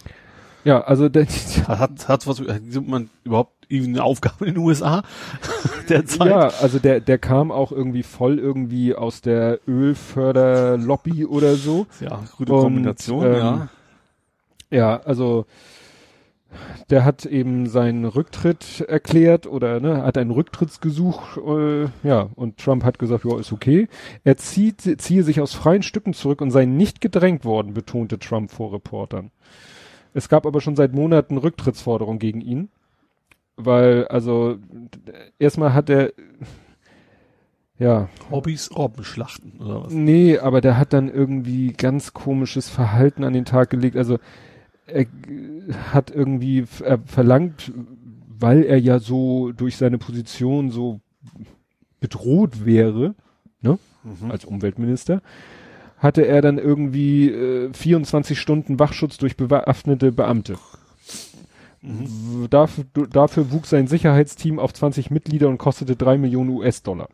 ja, 0.64 0.82
also 0.82 1.10
der, 1.10 1.28
hat 1.68 2.08
hat 2.08 2.28
was 2.28 2.40
hat 2.40 2.88
man 2.88 3.10
überhaupt 3.24 3.54
irgendwie 3.70 3.92
eine 3.92 4.04
Aufgabe 4.04 4.46
in 4.48 4.56
den 4.56 4.64
USA 4.64 5.04
derzeit? 5.90 6.28
Ja, 6.28 6.48
also 6.62 6.80
der 6.80 7.00
der 7.00 7.20
kam 7.20 7.52
auch 7.52 7.72
irgendwie 7.72 8.04
voll 8.04 8.40
irgendwie 8.40 8.96
aus 8.96 9.22
der 9.22 9.60
Ölförderlobby 9.68 11.26
oder 11.26 11.56
so. 11.56 11.86
Ja, 12.00 12.24
gute 12.38 12.52
Kombination, 12.52 13.26
ähm, 13.26 13.34
ja. 13.34 13.70
Ja, 14.72 15.02
also 15.02 15.46
der 16.90 17.06
hat 17.06 17.26
eben 17.26 17.68
seinen 17.68 18.06
Rücktritt 18.06 18.82
erklärt 18.82 19.48
oder 19.48 19.80
ne, 19.80 20.04
hat 20.04 20.18
einen 20.18 20.32
Rücktrittsgesuch, 20.32 21.38
äh, 21.38 21.88
ja, 22.04 22.30
und 22.36 22.58
Trump 22.58 22.84
hat 22.84 23.00
gesagt, 23.00 23.26
ja, 23.26 23.40
ist 23.40 23.52
okay. 23.52 23.88
Er 24.24 24.38
zieht, 24.38 24.82
ziehe 25.02 25.24
sich 25.24 25.42
aus 25.42 25.54
freien 25.54 25.84
Stücken 25.84 26.14
zurück 26.14 26.42
und 26.42 26.52
sei 26.52 26.66
nicht 26.66 27.02
gedrängt 27.02 27.46
worden, 27.46 27.74
betonte 27.74 28.20
Trump 28.20 28.52
vor 28.52 28.74
Reportern. 28.74 29.32
Es 30.14 30.30
gab 30.30 30.46
aber 30.46 30.62
schon 30.62 30.78
seit 30.78 30.94
Monaten 30.94 31.38
Rücktrittsforderungen 31.38 32.20
gegen 32.20 32.40
ihn, 32.40 32.70
weil, 33.58 34.08
also, 34.08 34.58
erstmal 35.40 35.74
hat 35.74 35.90
er, 35.90 36.14
ja. 37.78 38.08
Hobbys 38.32 38.70
Robbenschlachten 38.76 39.60
oder 39.60 39.84
was? 39.84 39.94
Nee, 39.94 40.38
aber 40.38 40.62
der 40.62 40.78
hat 40.78 40.94
dann 40.94 41.10
irgendwie 41.10 41.74
ganz 41.74 42.14
komisches 42.14 42.70
Verhalten 42.70 43.26
an 43.26 43.34
den 43.34 43.46
Tag 43.46 43.70
gelegt, 43.70 43.98
also, 43.98 44.18
er 44.88 45.06
hat 45.92 46.12
irgendwie 46.12 46.66
er 46.84 47.00
verlangt, 47.06 47.72
weil 48.28 48.64
er 48.64 48.80
ja 48.80 49.00
so 49.00 49.52
durch 49.52 49.78
seine 49.78 49.98
Position 49.98 50.70
so 50.70 51.00
bedroht 52.00 52.66
wäre, 52.66 53.16
ne, 53.62 53.80
mhm. 54.04 54.32
als 54.32 54.46
Umweltminister, 54.46 55.22
hatte 55.98 56.28
er 56.28 56.42
dann 56.42 56.58
irgendwie 56.58 57.30
äh, 57.30 57.74
24 57.74 58.40
Stunden 58.40 58.80
Wachschutz 58.80 59.18
durch 59.18 59.38
bewaffnete 59.38 60.12
Beamte. 60.12 60.58
Mhm. 61.82 62.48
Dafür, 62.50 62.86
dafür 63.10 63.52
wuchs 63.52 63.70
sein 63.70 63.88
Sicherheitsteam 63.88 64.60
auf 64.60 64.74
20 64.74 65.10
Mitglieder 65.10 65.48
und 65.48 65.58
kostete 65.58 65.96
drei 65.96 66.18
Millionen 66.18 66.50
US-Dollar. 66.50 67.10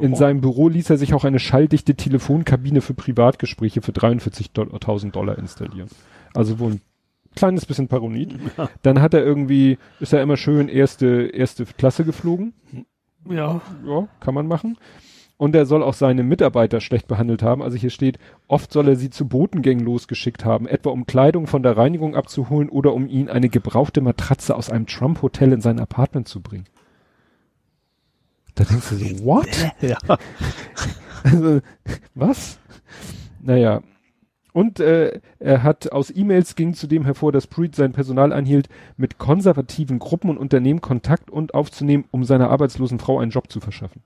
In 0.00 0.14
seinem 0.14 0.40
Büro 0.40 0.68
ließ 0.68 0.90
er 0.90 0.96
sich 0.96 1.12
auch 1.12 1.24
eine 1.24 1.40
schalldichte 1.40 1.96
Telefonkabine 1.96 2.80
für 2.80 2.94
Privatgespräche 2.94 3.82
für 3.82 3.92
43.000 3.92 5.10
Dollar 5.10 5.38
installieren. 5.38 5.88
Also 6.34 6.58
wohl 6.58 6.72
ein 6.72 6.80
kleines 7.36 7.66
bisschen 7.66 7.88
Paronit. 7.88 8.34
Ja. 8.56 8.68
Dann 8.82 9.00
hat 9.00 9.14
er 9.14 9.24
irgendwie, 9.24 9.78
ist 10.00 10.12
er 10.12 10.22
immer 10.22 10.36
schön 10.36 10.68
erste, 10.68 11.30
erste 11.32 11.64
Klasse 11.64 12.04
geflogen. 12.04 12.52
Ja. 13.28 13.60
Ja, 13.86 14.08
kann 14.20 14.34
man 14.34 14.46
machen. 14.46 14.76
Und 15.38 15.56
er 15.56 15.66
soll 15.66 15.82
auch 15.82 15.94
seine 15.94 16.22
Mitarbeiter 16.22 16.80
schlecht 16.80 17.08
behandelt 17.08 17.42
haben. 17.42 17.62
Also 17.62 17.76
hier 17.76 17.90
steht, 17.90 18.18
oft 18.46 18.72
soll 18.72 18.88
er 18.88 18.96
sie 18.96 19.10
zu 19.10 19.26
Botengängen 19.26 19.84
losgeschickt 19.84 20.44
haben, 20.44 20.68
etwa 20.68 20.90
um 20.90 21.06
Kleidung 21.06 21.46
von 21.46 21.62
der 21.62 21.76
Reinigung 21.76 22.14
abzuholen 22.14 22.68
oder 22.68 22.92
um 22.94 23.08
ihnen 23.08 23.28
eine 23.28 23.48
gebrauchte 23.48 24.02
Matratze 24.02 24.54
aus 24.54 24.70
einem 24.70 24.86
Trump-Hotel 24.86 25.52
in 25.52 25.60
sein 25.60 25.80
Apartment 25.80 26.28
zu 26.28 26.40
bringen. 26.40 26.66
Da 28.54 28.64
denkst 28.64 28.90
du 28.90 28.96
so, 28.96 29.24
what? 29.24 29.48
Ja. 29.80 29.98
also, 31.24 31.60
was? 32.14 32.58
Naja, 33.40 33.82
und 34.52 34.80
äh, 34.80 35.20
er 35.38 35.62
hat 35.62 35.92
aus 35.92 36.10
E-Mails 36.14 36.56
ging 36.56 36.74
zudem 36.74 37.04
hervor, 37.04 37.32
dass 37.32 37.46
Pruitt 37.46 37.74
sein 37.74 37.92
Personal 37.92 38.32
anhielt, 38.32 38.68
mit 38.96 39.18
konservativen 39.18 39.98
Gruppen 39.98 40.30
und 40.30 40.38
Unternehmen 40.38 40.80
Kontakt 40.80 41.30
und 41.30 41.54
aufzunehmen, 41.54 42.04
um 42.10 42.24
seiner 42.24 42.50
arbeitslosen 42.50 42.98
Frau 42.98 43.18
einen 43.18 43.30
Job 43.30 43.50
zu 43.50 43.60
verschaffen. 43.60 44.02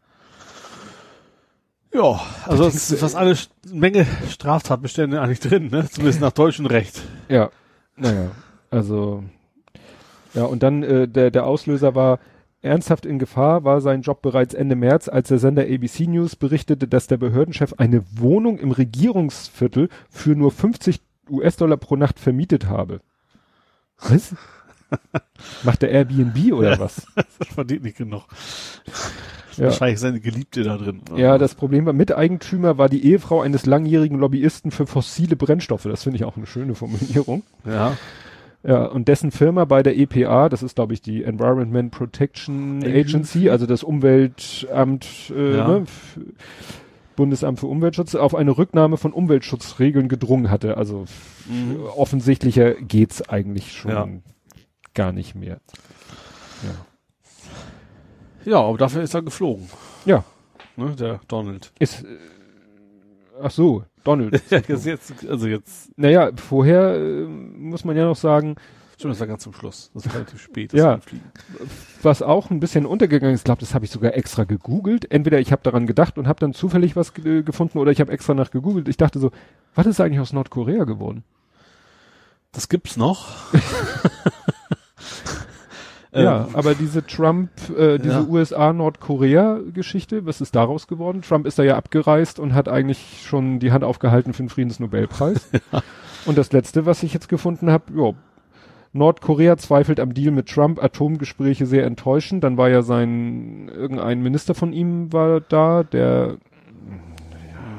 Ja, 1.93 2.21
also 2.45 2.67
es 2.67 2.91
ist 2.91 3.01
fast 3.01 3.17
eine 3.17 3.35
Menge 3.73 4.07
Straftatbestände 4.29 5.21
eigentlich 5.21 5.41
drin, 5.41 5.69
ne? 5.71 5.89
Zumindest 5.89 6.21
nach 6.21 6.33
deutschem 6.33 6.67
Recht. 6.67 7.03
Ja, 7.29 7.51
naja, 7.97 8.33
also 8.71 9.25
ja, 10.35 10.45
und 10.45 10.63
dann 10.63 10.83
äh, 10.83 11.09
der, 11.09 11.31
der 11.31 11.47
Auslöser 11.47 11.95
war, 11.95 12.19
Ernsthaft 12.67 13.07
in 13.07 13.19
Gefahr 13.19 13.65
war 13.65 13.81
sein 13.81 14.03
Job 14.03 14.23
bereits 14.23 14.55
Ende 14.55 14.77
März, 14.77 15.09
als 15.09 15.29
der 15.29 15.39
Sender 15.39 15.63
ABC 15.63 16.07
News 16.07 16.37
berichtete, 16.37 16.87
dass 16.89 17.07
der 17.07 17.17
Behördenchef 17.17 17.75
eine 17.79 18.03
Wohnung 18.13 18.59
im 18.59 18.71
Regierungsviertel 18.71 19.89
für 20.11 20.37
nur 20.37 20.51
50 20.51 21.01
US-Dollar 21.31 21.77
pro 21.77 21.97
Nacht 21.97 22.19
vermietet 22.19 22.67
habe. 22.67 23.01
Was? 23.99 24.35
Macht 25.65 25.83
der 25.83 25.91
Airbnb 25.91 26.53
oder 26.53 26.73
ja, 26.73 26.79
was? 26.79 27.07
Das 27.39 27.49
verdient 27.49 27.83
nicht 27.83 27.97
genug. 27.97 28.25
Ja. 29.57 29.65
Wahrscheinlich 29.65 29.99
seine 29.99 30.21
Geliebte 30.21 30.63
da 30.63 30.77
drin. 30.77 31.01
Ja, 31.17 31.39
das 31.39 31.55
Problem 31.55 31.87
war, 31.87 31.93
Miteigentümer 31.93 32.77
war 32.77 32.89
die 32.89 33.05
Ehefrau 33.05 33.41
eines 33.41 33.65
langjährigen 33.65 34.19
Lobbyisten 34.19 34.71
für 34.71 34.87
fossile 34.87 35.35
Brennstoffe. 35.35 35.85
Das 35.85 36.03
finde 36.03 36.19
ich 36.19 36.25
auch 36.25 36.37
eine 36.37 36.47
schöne 36.47 36.75
Formulierung. 36.75 37.43
Ja. 37.65 37.97
Ja, 38.67 38.85
und 38.87 39.07
dessen 39.07 39.31
Firma 39.31 39.65
bei 39.65 39.85
der 39.85 39.97
EPA, 39.97 40.49
das 40.49 40.65
ist 40.65 40.75
glaube 40.75 40.93
ich 40.93 41.01
die 41.01 41.23
Environment 41.23 41.93
Protection 41.93 42.83
Agency, 42.85 43.49
also 43.49 43.65
das 43.65 43.85
Umweltamt, 43.85 45.07
äh, 45.31 45.57
ja. 45.57 45.69
ne, 45.69 45.85
Bundesamt 47.15 47.61
für 47.61 47.69
Umweltschutz, 47.69 48.17
auf 48.17 48.35
eine 48.35 48.59
Rücknahme 48.59 48.97
von 48.97 49.13
Umweltschutzregeln 49.13 50.09
gedrungen 50.09 50.51
hatte. 50.51 50.77
Also 50.77 51.05
mhm. 51.49 51.81
offensichtlicher 51.97 52.75
geht's 52.75 53.29
eigentlich 53.29 53.73
schon 53.73 53.91
ja. 53.91 54.09
gar 54.95 55.13
nicht 55.13 55.37
mehr. 55.37 55.61
Ja. 58.45 58.51
ja, 58.51 58.61
aber 58.61 58.79
dafür 58.79 59.03
ist 59.03 59.15
er 59.15 59.23
geflogen. 59.23 59.71
Ja. 60.05 60.25
Ne, 60.77 60.97
der 60.97 61.21
Donald. 61.29 61.73
Ist, 61.79 62.05
Ach 63.43 63.51
so, 63.51 63.85
Donald. 64.05 64.41
jetzt, 64.51 65.27
also 65.29 65.47
jetzt. 65.47 65.99
Naja, 65.99 66.31
vorher 66.37 66.95
äh, 66.97 67.25
muss 67.25 67.85
man 67.85 67.97
ja 67.97 68.05
noch 68.05 68.17
sagen. 68.17 68.57
Stimmt, 68.97 69.13
das 69.13 69.21
war 69.21 69.27
ganz 69.27 69.43
zum 69.43 69.53
Schluss. 69.53 69.91
Das 69.93 70.07
war 70.07 70.15
relativ 70.15 70.41
spät. 70.41 70.73
ja. 70.73 71.01
Was 72.03 72.23
auch 72.23 72.51
ein 72.51 72.61
bisschen 72.61 72.87
untergegangen 72.87 73.35
ist, 73.35 73.45
glaube 73.45 73.61
das 73.61 73.75
habe 73.75 73.85
ich 73.85 73.91
sogar 73.91 74.15
extra 74.15 74.45
gegoogelt. 74.45 75.11
Entweder 75.11 75.39
ich 75.39 75.53
habe 75.53 75.63
daran 75.63 75.87
gedacht 75.87 76.17
und 76.17 76.27
habe 76.27 76.41
dann 76.41 76.55
zufällig 76.55 76.97
was 76.97 77.13
ge 77.13 77.43
gefunden 77.43 77.79
oder 77.79 77.91
ich 77.91 78.01
habe 78.01 78.11
extra 78.11 78.33
nach 78.33 78.51
gegoogelt. 78.51 78.89
Ich 78.89 78.97
dachte 78.97 79.19
so, 79.19 79.33
was 79.75 79.87
ist 79.87 80.01
eigentlich 80.01 80.21
aus 80.21 80.33
Nordkorea 80.33 80.85
geworden? 80.85 81.25
Das 82.53 82.71
gibt's 82.71 82.97
noch. 82.97 83.53
Ja, 86.17 86.47
ähm, 86.47 86.55
aber 86.55 86.75
diese 86.75 87.05
Trump, 87.07 87.51
äh, 87.77 87.99
diese 87.99 88.21
ja. 88.21 88.27
USA-Nordkorea-Geschichte, 88.27 90.25
was 90.27 90.41
ist 90.41 90.55
daraus 90.55 90.87
geworden? 90.87 91.23
Trump 91.23 91.47
ist 91.47 91.59
da 91.59 91.63
ja 91.63 91.77
abgereist 91.77 92.39
und 92.39 92.55
hat 92.55 92.69
eigentlich 92.69 93.25
schon 93.27 93.59
die 93.59 93.73
Hand 93.73 93.85
aufgehalten 93.85 94.33
für 94.33 94.43
den 94.43 94.49
Friedensnobelpreis. 94.49 95.51
ja. 95.73 95.83
Und 96.25 96.39
das 96.39 96.53
letzte, 96.53 96.87
was 96.87 97.03
ich 97.03 97.13
jetzt 97.13 97.29
gefunden 97.29 97.71
habe, 97.71 97.85
ja, 97.95 98.13
Nordkorea 98.93 99.57
zweifelt 99.59 100.01
am 100.01 100.15
Deal 100.15 100.33
mit 100.33 100.49
Trump, 100.49 100.83
Atomgespräche 100.83 101.67
sehr 101.67 101.85
enttäuschend. 101.85 102.43
Dann 102.43 102.57
war 102.57 102.71
ja 102.71 102.83
sein, 102.83 103.69
irgendein 103.69 104.23
Minister 104.23 104.55
von 104.55 104.73
ihm 104.73 105.13
war 105.13 105.41
da, 105.41 105.83
der 105.83 106.39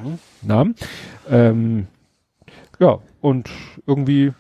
ja, 0.03 0.11
Namen. 0.43 0.76
Ähm, 1.30 1.88
ja, 2.80 2.99
und 3.19 3.49
irgendwie 3.88 4.31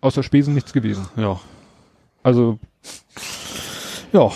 außer 0.00 0.22
Spesen 0.22 0.54
nichts 0.54 0.72
gewesen. 0.72 1.06
Ja. 1.16 1.40
Also 2.22 2.58
ja. 4.12 4.30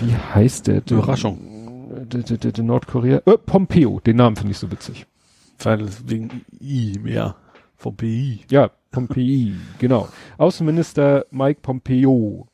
Wie 0.00 0.14
heißt 0.14 0.66
der? 0.66 0.82
Überraschung. 0.90 2.06
Der, 2.12 2.22
der, 2.22 2.36
der, 2.36 2.52
der 2.52 2.64
Nordkorea. 2.64 3.22
Äh, 3.24 3.38
Pompeo, 3.38 4.00
den 4.00 4.16
Namen 4.16 4.36
finde 4.36 4.52
ich 4.52 4.58
so 4.58 4.70
witzig. 4.70 5.06
Weil 5.58 5.88
wegen 6.06 6.42
I 6.60 6.98
mehr. 7.02 7.34
Pompei. 7.78 8.40
Ja, 8.50 8.70
Pompei, 8.90 9.52
genau. 9.78 10.08
Außenminister 10.36 11.26
Mike 11.30 11.60
Pompeo. 11.62 12.48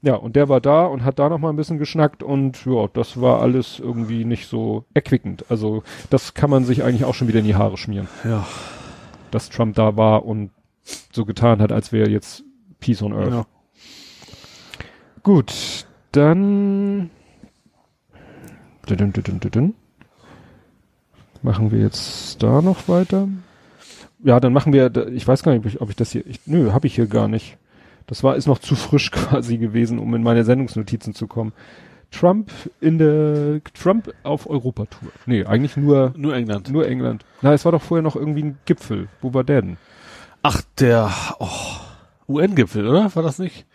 Ja, 0.00 0.14
und 0.14 0.36
der 0.36 0.48
war 0.48 0.60
da 0.60 0.86
und 0.86 1.04
hat 1.04 1.18
da 1.18 1.28
noch 1.28 1.38
mal 1.38 1.50
ein 1.50 1.56
bisschen 1.56 1.78
geschnackt 1.78 2.22
und 2.22 2.64
ja, 2.64 2.86
das 2.92 3.20
war 3.20 3.40
alles 3.40 3.80
irgendwie 3.80 4.24
nicht 4.24 4.46
so 4.46 4.84
erquickend. 4.94 5.44
Also 5.48 5.82
das 6.08 6.34
kann 6.34 6.50
man 6.50 6.64
sich 6.64 6.84
eigentlich 6.84 7.04
auch 7.04 7.14
schon 7.14 7.26
wieder 7.26 7.40
in 7.40 7.46
die 7.46 7.56
Haare 7.56 7.76
schmieren. 7.76 8.06
Ja. 8.22 8.46
Dass 9.32 9.50
Trump 9.50 9.74
da 9.74 9.96
war 9.96 10.24
und 10.24 10.50
so 11.12 11.24
getan 11.24 11.60
hat, 11.60 11.72
als 11.72 11.90
wäre 11.90 12.08
jetzt 12.08 12.44
Peace 12.78 13.02
on 13.02 13.12
Earth. 13.12 13.32
Ja. 13.32 13.46
Gut, 15.28 15.84
dann 16.12 17.10
machen 21.42 21.70
wir 21.70 21.80
jetzt 21.80 22.42
da 22.42 22.62
noch 22.62 22.88
weiter. 22.88 23.28
Ja, 24.24 24.40
dann 24.40 24.54
machen 24.54 24.72
wir, 24.72 24.90
ich 25.08 25.28
weiß 25.28 25.42
gar 25.42 25.52
nicht, 25.52 25.82
ob 25.82 25.90
ich 25.90 25.96
das 25.96 26.12
hier, 26.12 26.26
ich, 26.26 26.40
nö, 26.46 26.72
habe 26.72 26.86
ich 26.86 26.94
hier 26.94 27.08
gar 27.08 27.28
nicht. 27.28 27.58
Das 28.06 28.24
war, 28.24 28.36
ist 28.36 28.46
noch 28.46 28.58
zu 28.58 28.74
frisch 28.74 29.10
quasi 29.12 29.58
gewesen, 29.58 29.98
um 29.98 30.14
in 30.14 30.22
meine 30.22 30.44
Sendungsnotizen 30.44 31.12
zu 31.12 31.26
kommen. 31.26 31.52
Trump 32.10 32.50
in 32.80 32.96
der, 32.96 33.60
Trump 33.74 34.10
auf 34.22 34.48
Europatour. 34.48 35.10
Nee, 35.26 35.44
eigentlich 35.44 35.76
nur, 35.76 36.14
nur 36.16 36.34
England. 36.34 36.70
Nur 36.70 36.88
England. 36.88 37.26
Na, 37.42 37.52
es 37.52 37.66
war 37.66 37.72
doch 37.72 37.82
vorher 37.82 38.02
noch 38.02 38.16
irgendwie 38.16 38.44
ein 38.44 38.58
Gipfel. 38.64 39.08
Wo 39.20 39.34
war 39.34 39.44
der 39.44 39.60
denn? 39.60 39.76
Ach, 40.40 40.62
der, 40.78 41.12
oh, 41.38 41.48
UN-Gipfel, 42.28 42.88
oder? 42.88 43.14
War 43.14 43.22
das 43.22 43.38
nicht? 43.38 43.66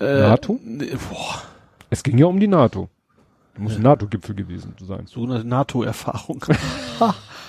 Äh, 0.00 0.20
NATO? 0.20 0.58
Nee, 0.64 0.96
boah. 1.10 1.42
Es 1.90 2.02
ging 2.02 2.18
ja 2.18 2.26
um 2.26 2.38
die 2.38 2.48
NATO. 2.48 2.88
Muss 3.58 3.74
ein 3.76 3.82
NATO-Gipfel 3.82 4.36
gewesen 4.36 4.74
sein. 4.80 5.06
So 5.06 5.24
eine 5.24 5.42
NATO-Erfahrung. 5.42 6.44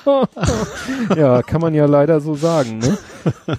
ja, 1.15 1.43
kann 1.43 1.61
man 1.61 1.75
ja 1.75 1.85
leider 1.85 2.19
so 2.19 2.33
sagen. 2.33 2.79
Ne? 2.79 2.97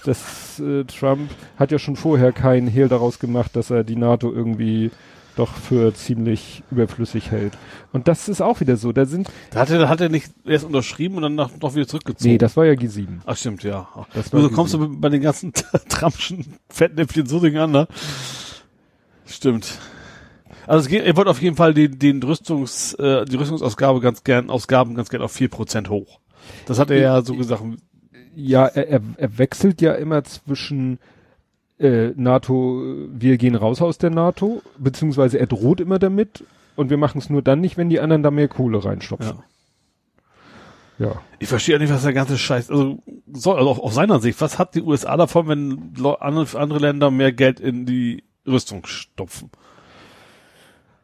Das, 0.04 0.58
äh, 0.58 0.84
Trump 0.84 1.30
hat 1.56 1.70
ja 1.70 1.78
schon 1.78 1.94
vorher 1.94 2.32
keinen 2.32 2.66
Hehl 2.66 2.88
daraus 2.88 3.20
gemacht, 3.20 3.54
dass 3.54 3.70
er 3.70 3.84
die 3.84 3.94
NATO 3.94 4.32
irgendwie 4.32 4.90
doch 5.36 5.54
für 5.54 5.94
ziemlich 5.94 6.64
überflüssig 6.70 7.30
hält. 7.30 7.56
Und 7.92 8.08
das 8.08 8.28
ist 8.28 8.40
auch 8.40 8.60
wieder 8.60 8.76
so. 8.76 8.92
Da 8.92 9.06
sind. 9.06 9.28
Da 9.50 9.60
hat 9.60 9.70
er, 9.70 9.88
hat 9.88 10.00
er 10.00 10.08
nicht 10.08 10.30
erst 10.44 10.64
unterschrieben 10.64 11.16
und 11.16 11.22
dann 11.22 11.34
noch, 11.36 11.50
noch 11.60 11.74
wieder 11.74 11.86
zurückgezogen. 11.86 12.32
Nee, 12.32 12.38
das 12.38 12.56
war 12.56 12.66
ja 12.66 12.72
G7. 12.72 13.20
Ach 13.26 13.36
stimmt, 13.36 13.62
ja. 13.62 13.88
Das 14.12 14.32
war 14.32 14.40
so 14.42 14.50
kommst 14.50 14.74
du 14.74 15.00
bei 15.00 15.08
den 15.08 15.22
ganzen 15.22 15.52
Trumpschen 15.88 16.54
Fettnäpfchen 16.68 17.26
so 17.26 17.38
Ding 17.38 17.56
an, 17.56 17.70
ne? 17.70 17.86
Stimmt. 19.30 19.78
Also 20.66 20.84
es 20.84 20.88
geht, 20.88 21.04
er 21.04 21.16
wollte 21.16 21.30
auf 21.30 21.40
jeden 21.40 21.56
Fall 21.56 21.74
den, 21.74 21.98
den 21.98 22.22
Rüstungs, 22.22 22.94
äh, 22.94 23.24
die 23.24 23.36
Rüstungsausgabe 23.36 24.00
ganz 24.00 24.24
gern, 24.24 24.50
Ausgaben 24.50 24.94
ganz 24.94 25.08
gern 25.08 25.22
auf 25.22 25.32
vier 25.32 25.48
Prozent 25.48 25.88
hoch. 25.88 26.20
Das 26.66 26.78
hat 26.78 26.90
er 26.90 26.98
ja 26.98 27.22
so 27.22 27.34
gesagt. 27.34 27.62
Ja, 28.34 28.66
er, 28.66 28.88
er, 28.88 29.00
er 29.16 29.38
wechselt 29.38 29.80
ja 29.80 29.94
immer 29.94 30.22
zwischen 30.24 30.98
äh, 31.78 32.12
NATO, 32.14 32.82
wir 33.10 33.36
gehen 33.38 33.54
raus 33.54 33.80
aus 33.82 33.98
der 33.98 34.10
NATO, 34.10 34.62
beziehungsweise 34.78 35.38
er 35.38 35.46
droht 35.46 35.80
immer 35.80 35.98
damit 35.98 36.44
und 36.76 36.90
wir 36.90 36.96
machen 36.96 37.18
es 37.18 37.30
nur 37.30 37.42
dann 37.42 37.60
nicht, 37.60 37.76
wenn 37.76 37.88
die 37.88 38.00
anderen 38.00 38.22
da 38.22 38.30
mehr 38.30 38.48
Kohle 38.48 38.84
reinstopfen. 38.84 39.38
Ja. 40.98 41.06
ja. 41.06 41.22
Ich 41.38 41.48
verstehe 41.48 41.76
auch 41.76 41.80
nicht, 41.80 41.92
was 41.92 42.02
der 42.02 42.12
ganze 42.12 42.38
Scheiß, 42.38 42.70
also, 42.70 42.98
soll, 43.32 43.56
also 43.56 43.70
auf, 43.70 43.78
auf 43.80 43.92
seiner 43.92 44.20
Sicht, 44.20 44.40
was 44.40 44.58
hat 44.58 44.74
die 44.74 44.82
USA 44.82 45.16
davon, 45.16 45.48
wenn 45.48 45.94
andere 46.20 46.78
Länder 46.78 47.10
mehr 47.10 47.32
Geld 47.32 47.60
in 47.60 47.86
die 47.86 48.22
Rüstung 48.46 48.86
stopfen. 48.86 49.50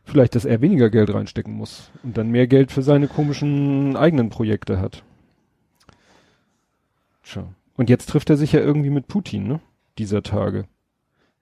Vielleicht, 0.04 0.34
dass 0.36 0.44
er 0.44 0.60
weniger 0.60 0.88
Geld 0.88 1.12
reinstecken 1.12 1.52
muss 1.52 1.90
und 2.02 2.16
dann 2.16 2.30
mehr 2.30 2.46
Geld 2.46 2.70
für 2.70 2.82
seine 2.82 3.08
komischen 3.08 3.96
eigenen 3.96 4.30
Projekte 4.30 4.80
hat. 4.80 5.02
Tja. 7.24 7.48
Und 7.76 7.90
jetzt 7.90 8.08
trifft 8.08 8.30
er 8.30 8.36
sich 8.36 8.52
ja 8.52 8.60
irgendwie 8.60 8.90
mit 8.90 9.08
Putin, 9.08 9.48
ne? 9.48 9.60
Dieser 9.98 10.22
Tage. 10.22 10.66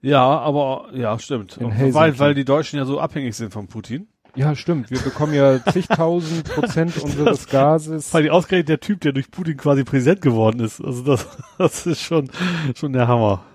Ja, 0.01 0.39
aber 0.39 0.89
ja, 0.93 1.17
stimmt. 1.19 1.57
Weil, 1.59 2.19
weil 2.19 2.33
die 2.33 2.45
Deutschen 2.45 2.77
ja 2.77 2.85
so 2.85 2.99
abhängig 2.99 3.35
sind 3.35 3.53
von 3.53 3.67
Putin. 3.67 4.07
Ja, 4.35 4.53
stimmt. 4.55 4.91
Wir 4.91 4.99
bekommen 4.99 5.33
ja 5.33 5.63
zigtausend 5.63 6.43
Prozent 6.43 6.97
unseres 7.01 7.47
Gases. 7.47 8.13
Weil 8.13 8.23
die 8.23 8.31
ausgerechnet 8.31 8.69
der 8.69 8.79
Typ, 8.81 9.01
der 9.01 9.13
durch 9.13 9.31
Putin 9.31 9.57
quasi 9.57 9.83
Präsident 9.83 10.21
geworden 10.21 10.59
ist. 10.59 10.81
Also 10.83 11.03
das, 11.03 11.27
das 11.57 11.85
ist 11.85 12.01
schon, 12.01 12.29
schon 12.75 12.93
der 12.93 13.07
Hammer. 13.07 13.45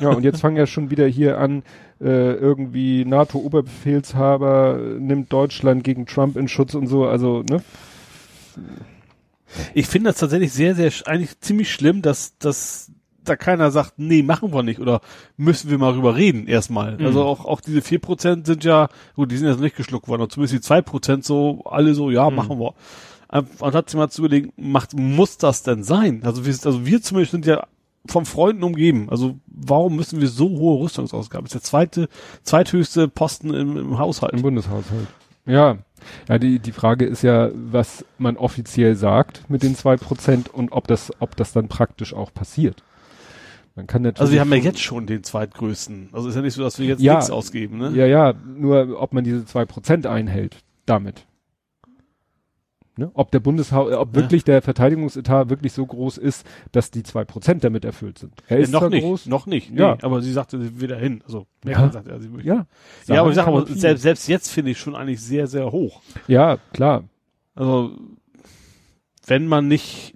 Ja, 0.00 0.08
und 0.08 0.24
jetzt 0.24 0.40
fangen 0.40 0.56
ja 0.56 0.66
schon 0.66 0.90
wieder 0.90 1.06
hier 1.06 1.38
an, 1.38 1.62
äh, 2.00 2.32
irgendwie 2.32 3.04
NATO-Oberbefehlshaber 3.04 4.78
nimmt 4.98 5.32
Deutschland 5.32 5.84
gegen 5.84 6.06
Trump 6.06 6.36
in 6.36 6.48
Schutz 6.48 6.74
und 6.74 6.86
so. 6.86 7.06
Also, 7.06 7.42
ne? 7.42 7.62
Ich 9.74 9.86
finde 9.86 10.10
das 10.10 10.18
tatsächlich 10.18 10.52
sehr, 10.52 10.74
sehr, 10.74 10.90
eigentlich 11.04 11.38
ziemlich 11.40 11.70
schlimm, 11.70 12.00
dass, 12.00 12.38
dass 12.38 12.90
da 13.24 13.36
keiner 13.36 13.70
sagt, 13.70 13.94
nee, 13.98 14.22
machen 14.22 14.52
wir 14.52 14.62
nicht 14.62 14.80
oder 14.80 15.00
müssen 15.36 15.70
wir 15.70 15.78
mal 15.78 15.92
rüber 15.92 16.16
reden 16.16 16.46
erstmal. 16.46 16.96
Mhm. 16.98 17.06
Also 17.06 17.24
auch, 17.24 17.44
auch 17.44 17.60
diese 17.60 17.82
vier 17.82 17.98
Prozent 17.98 18.46
sind 18.46 18.64
ja, 18.64 18.88
gut, 19.14 19.30
die 19.30 19.36
sind 19.36 19.48
jetzt 19.48 19.60
nicht 19.60 19.76
geschluckt 19.76 20.08
worden, 20.08 20.22
aber 20.22 20.30
zumindest 20.30 20.54
die 20.54 20.60
zwei 20.60 20.82
Prozent 20.82 21.24
so, 21.24 21.62
alle 21.64 21.94
so, 21.94 22.10
ja, 22.10 22.28
mhm. 22.30 22.36
machen 22.36 22.58
wir. 22.58 22.74
Und 23.32 23.74
hat 23.74 23.88
sich 23.88 23.96
mal 23.96 24.10
zu 24.10 24.22
überlegen, 24.22 24.52
macht, 24.56 24.94
muss 24.94 25.38
das 25.38 25.62
denn 25.62 25.82
sein? 25.82 26.22
Also 26.24 26.44
wir, 26.44 26.52
also 26.52 26.84
wir 26.84 27.00
zumindest 27.00 27.32
sind 27.32 27.46
ja 27.46 27.66
vom 28.06 28.26
Freunden 28.26 28.62
umgeben. 28.62 29.08
Also 29.10 29.36
warum 29.46 29.96
müssen 29.96 30.20
wir 30.20 30.28
so 30.28 30.48
hohe 30.50 30.82
Rüstungsausgaben? 30.82 31.44
Das 31.44 31.54
ist 31.54 31.62
der 31.62 31.68
zweite, 31.68 32.08
zweithöchste 32.42 33.08
Posten 33.08 33.54
im, 33.54 33.76
im 33.76 33.98
Haushalt. 33.98 34.34
Im 34.34 34.42
Bundeshaushalt. 34.42 35.06
Ja. 35.46 35.78
Ja, 36.28 36.38
die, 36.38 36.58
die 36.58 36.72
Frage 36.72 37.04
ist 37.04 37.22
ja, 37.22 37.50
was 37.54 38.04
man 38.18 38.36
offiziell 38.36 38.96
sagt 38.96 39.48
mit 39.48 39.62
den 39.62 39.76
zwei 39.76 39.96
Prozent 39.96 40.52
und 40.52 40.72
ob 40.72 40.88
das, 40.88 41.12
ob 41.20 41.36
das 41.36 41.52
dann 41.52 41.68
praktisch 41.68 42.12
auch 42.12 42.34
passiert. 42.34 42.82
Man 43.74 43.86
kann 43.86 44.02
natürlich. 44.02 44.20
Also 44.20 44.32
wir 44.32 44.40
haben 44.40 44.52
ja 44.52 44.58
jetzt 44.58 44.80
schon 44.80 45.06
den 45.06 45.22
zweitgrößten. 45.24 46.10
Also 46.12 46.28
ist 46.28 46.34
ja 46.34 46.42
nicht 46.42 46.54
so, 46.54 46.62
dass 46.62 46.78
wir 46.78 46.86
jetzt 46.86 47.00
ja, 47.00 47.14
nichts 47.14 47.30
ausgeben, 47.30 47.78
ne? 47.78 47.90
Ja, 47.94 48.06
ja, 48.06 48.34
nur 48.34 49.00
ob 49.00 49.14
man 49.14 49.24
diese 49.24 49.44
zwei 49.46 49.64
Prozent 49.64 50.06
einhält 50.06 50.58
damit. 50.84 51.26
Ne? 52.98 53.10
Ob 53.14 53.30
der 53.30 53.40
Bundeshaushalt, 53.40 53.96
ob 53.96 54.14
ja. 54.14 54.22
wirklich 54.22 54.44
der 54.44 54.60
Verteidigungsetat 54.60 55.48
wirklich 55.48 55.72
so 55.72 55.86
groß 55.86 56.18
ist, 56.18 56.46
dass 56.72 56.90
die 56.90 57.02
zwei 57.02 57.24
Prozent 57.24 57.64
damit 57.64 57.86
erfüllt 57.86 58.18
sind. 58.18 58.34
Er 58.48 58.58
ist 58.58 58.70
ja, 58.70 58.80
noch 58.80 58.90
nicht, 58.90 59.02
groß. 59.02 59.26
noch 59.26 59.46
nicht. 59.46 59.70
Nee, 59.70 59.80
ja, 59.80 59.96
aber 60.02 60.20
sie 60.20 60.32
sagte, 60.32 60.60
sie 60.60 60.78
will 60.78 60.88
dahin. 60.88 61.22
Also 61.24 61.46
ja. 61.64 61.90
sagt, 61.90 62.08
ja, 62.08 62.18
sie 62.18 62.28
möchte. 62.28 62.48
ja. 62.48 62.66
ja, 63.06 63.20
aber 63.22 63.30
ich 63.30 63.36
sag 63.36 63.46
mal, 63.46 63.66
selbst, 63.66 64.02
selbst 64.02 64.28
jetzt 64.28 64.50
finde 64.50 64.72
ich 64.72 64.78
schon 64.78 64.94
eigentlich 64.94 65.22
sehr, 65.22 65.46
sehr 65.46 65.72
hoch. 65.72 66.02
Ja, 66.28 66.58
klar. 66.74 67.04
Also 67.54 67.96
wenn 69.26 69.46
man 69.46 69.68
nicht 69.68 70.14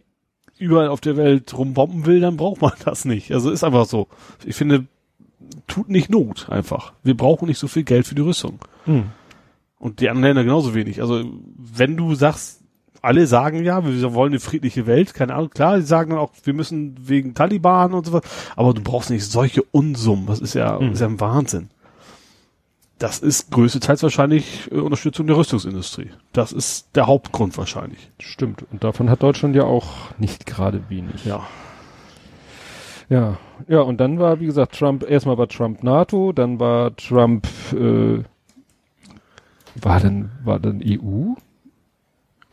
überall 0.58 0.88
auf 0.88 1.00
der 1.00 1.16
Welt 1.16 1.56
rumbomben 1.56 2.06
will, 2.06 2.20
dann 2.20 2.36
braucht 2.36 2.60
man 2.60 2.72
das 2.84 3.04
nicht. 3.04 3.32
Also 3.32 3.50
ist 3.50 3.64
einfach 3.64 3.86
so. 3.86 4.08
Ich 4.44 4.56
finde, 4.56 4.86
tut 5.66 5.88
nicht 5.88 6.10
Not 6.10 6.48
einfach. 6.50 6.92
Wir 7.02 7.16
brauchen 7.16 7.48
nicht 7.48 7.58
so 7.58 7.68
viel 7.68 7.84
Geld 7.84 8.06
für 8.06 8.14
die 8.14 8.22
Rüstung. 8.22 8.58
Hm. 8.84 9.04
Und 9.78 10.00
die 10.00 10.08
anderen 10.08 10.28
Länder 10.28 10.44
genauso 10.44 10.74
wenig. 10.74 11.00
Also 11.00 11.24
wenn 11.56 11.96
du 11.96 12.14
sagst, 12.14 12.62
alle 13.02 13.26
sagen 13.26 13.62
ja, 13.62 13.84
wir 13.84 14.14
wollen 14.14 14.32
eine 14.32 14.40
friedliche 14.40 14.86
Welt, 14.86 15.14
keine 15.14 15.34
Ahnung, 15.34 15.50
klar, 15.50 15.80
sie 15.80 15.86
sagen 15.86 16.10
dann 16.10 16.18
auch, 16.18 16.32
wir 16.42 16.54
müssen 16.54 16.96
wegen 16.98 17.34
Taliban 17.34 17.94
und 17.94 18.06
so 18.06 18.12
was, 18.14 18.22
aber 18.56 18.74
du 18.74 18.82
brauchst 18.82 19.10
nicht 19.10 19.24
solche 19.24 19.62
Unsummen, 19.62 20.26
das 20.26 20.40
ist 20.40 20.54
ja, 20.54 20.78
hm. 20.78 20.92
ist 20.92 21.00
ja 21.00 21.06
ein 21.06 21.20
Wahnsinn. 21.20 21.68
Das 22.98 23.18
ist 23.18 23.50
größtenteils 23.50 24.02
wahrscheinlich 24.02 24.70
äh, 24.70 24.76
Unterstützung 24.76 25.26
der 25.26 25.36
Rüstungsindustrie. 25.36 26.10
Das 26.32 26.52
ist 26.52 26.88
der 26.94 27.06
Hauptgrund 27.06 27.56
wahrscheinlich. 27.58 28.10
Stimmt. 28.18 28.64
Und 28.72 28.84
davon 28.84 29.10
hat 29.10 29.22
Deutschland 29.22 29.54
ja 29.54 29.64
auch 29.64 30.16
nicht 30.18 30.46
gerade 30.46 30.88
wenig. 30.88 31.24
Ja. 31.24 31.46
Ja, 33.08 33.38
ja, 33.68 33.82
und 33.82 33.98
dann 33.98 34.18
war, 34.18 34.40
wie 34.40 34.46
gesagt, 34.46 34.76
Trump, 34.76 35.08
erstmal 35.08 35.38
war 35.38 35.46
Trump 35.46 35.84
NATO, 35.84 36.32
dann 36.32 36.58
war 36.58 36.96
Trump, 36.96 37.46
äh, 37.72 38.24
war 39.80 40.00
dann, 40.00 40.32
war 40.42 40.58
dann 40.58 40.82
EU? 40.84 41.34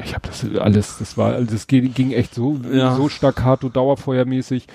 Ich 0.04 0.14
habe 0.14 0.28
das 0.28 0.46
alles, 0.60 1.00
das 1.00 1.18
war, 1.18 1.34
also 1.34 1.52
das 1.52 1.66
ging, 1.66 1.92
ging 1.96 2.12
echt 2.12 2.36
so, 2.36 2.60
ja. 2.72 2.96
so 2.96 3.10
staccato, 3.10 3.70
dauerfeuermäßig. 3.70 4.68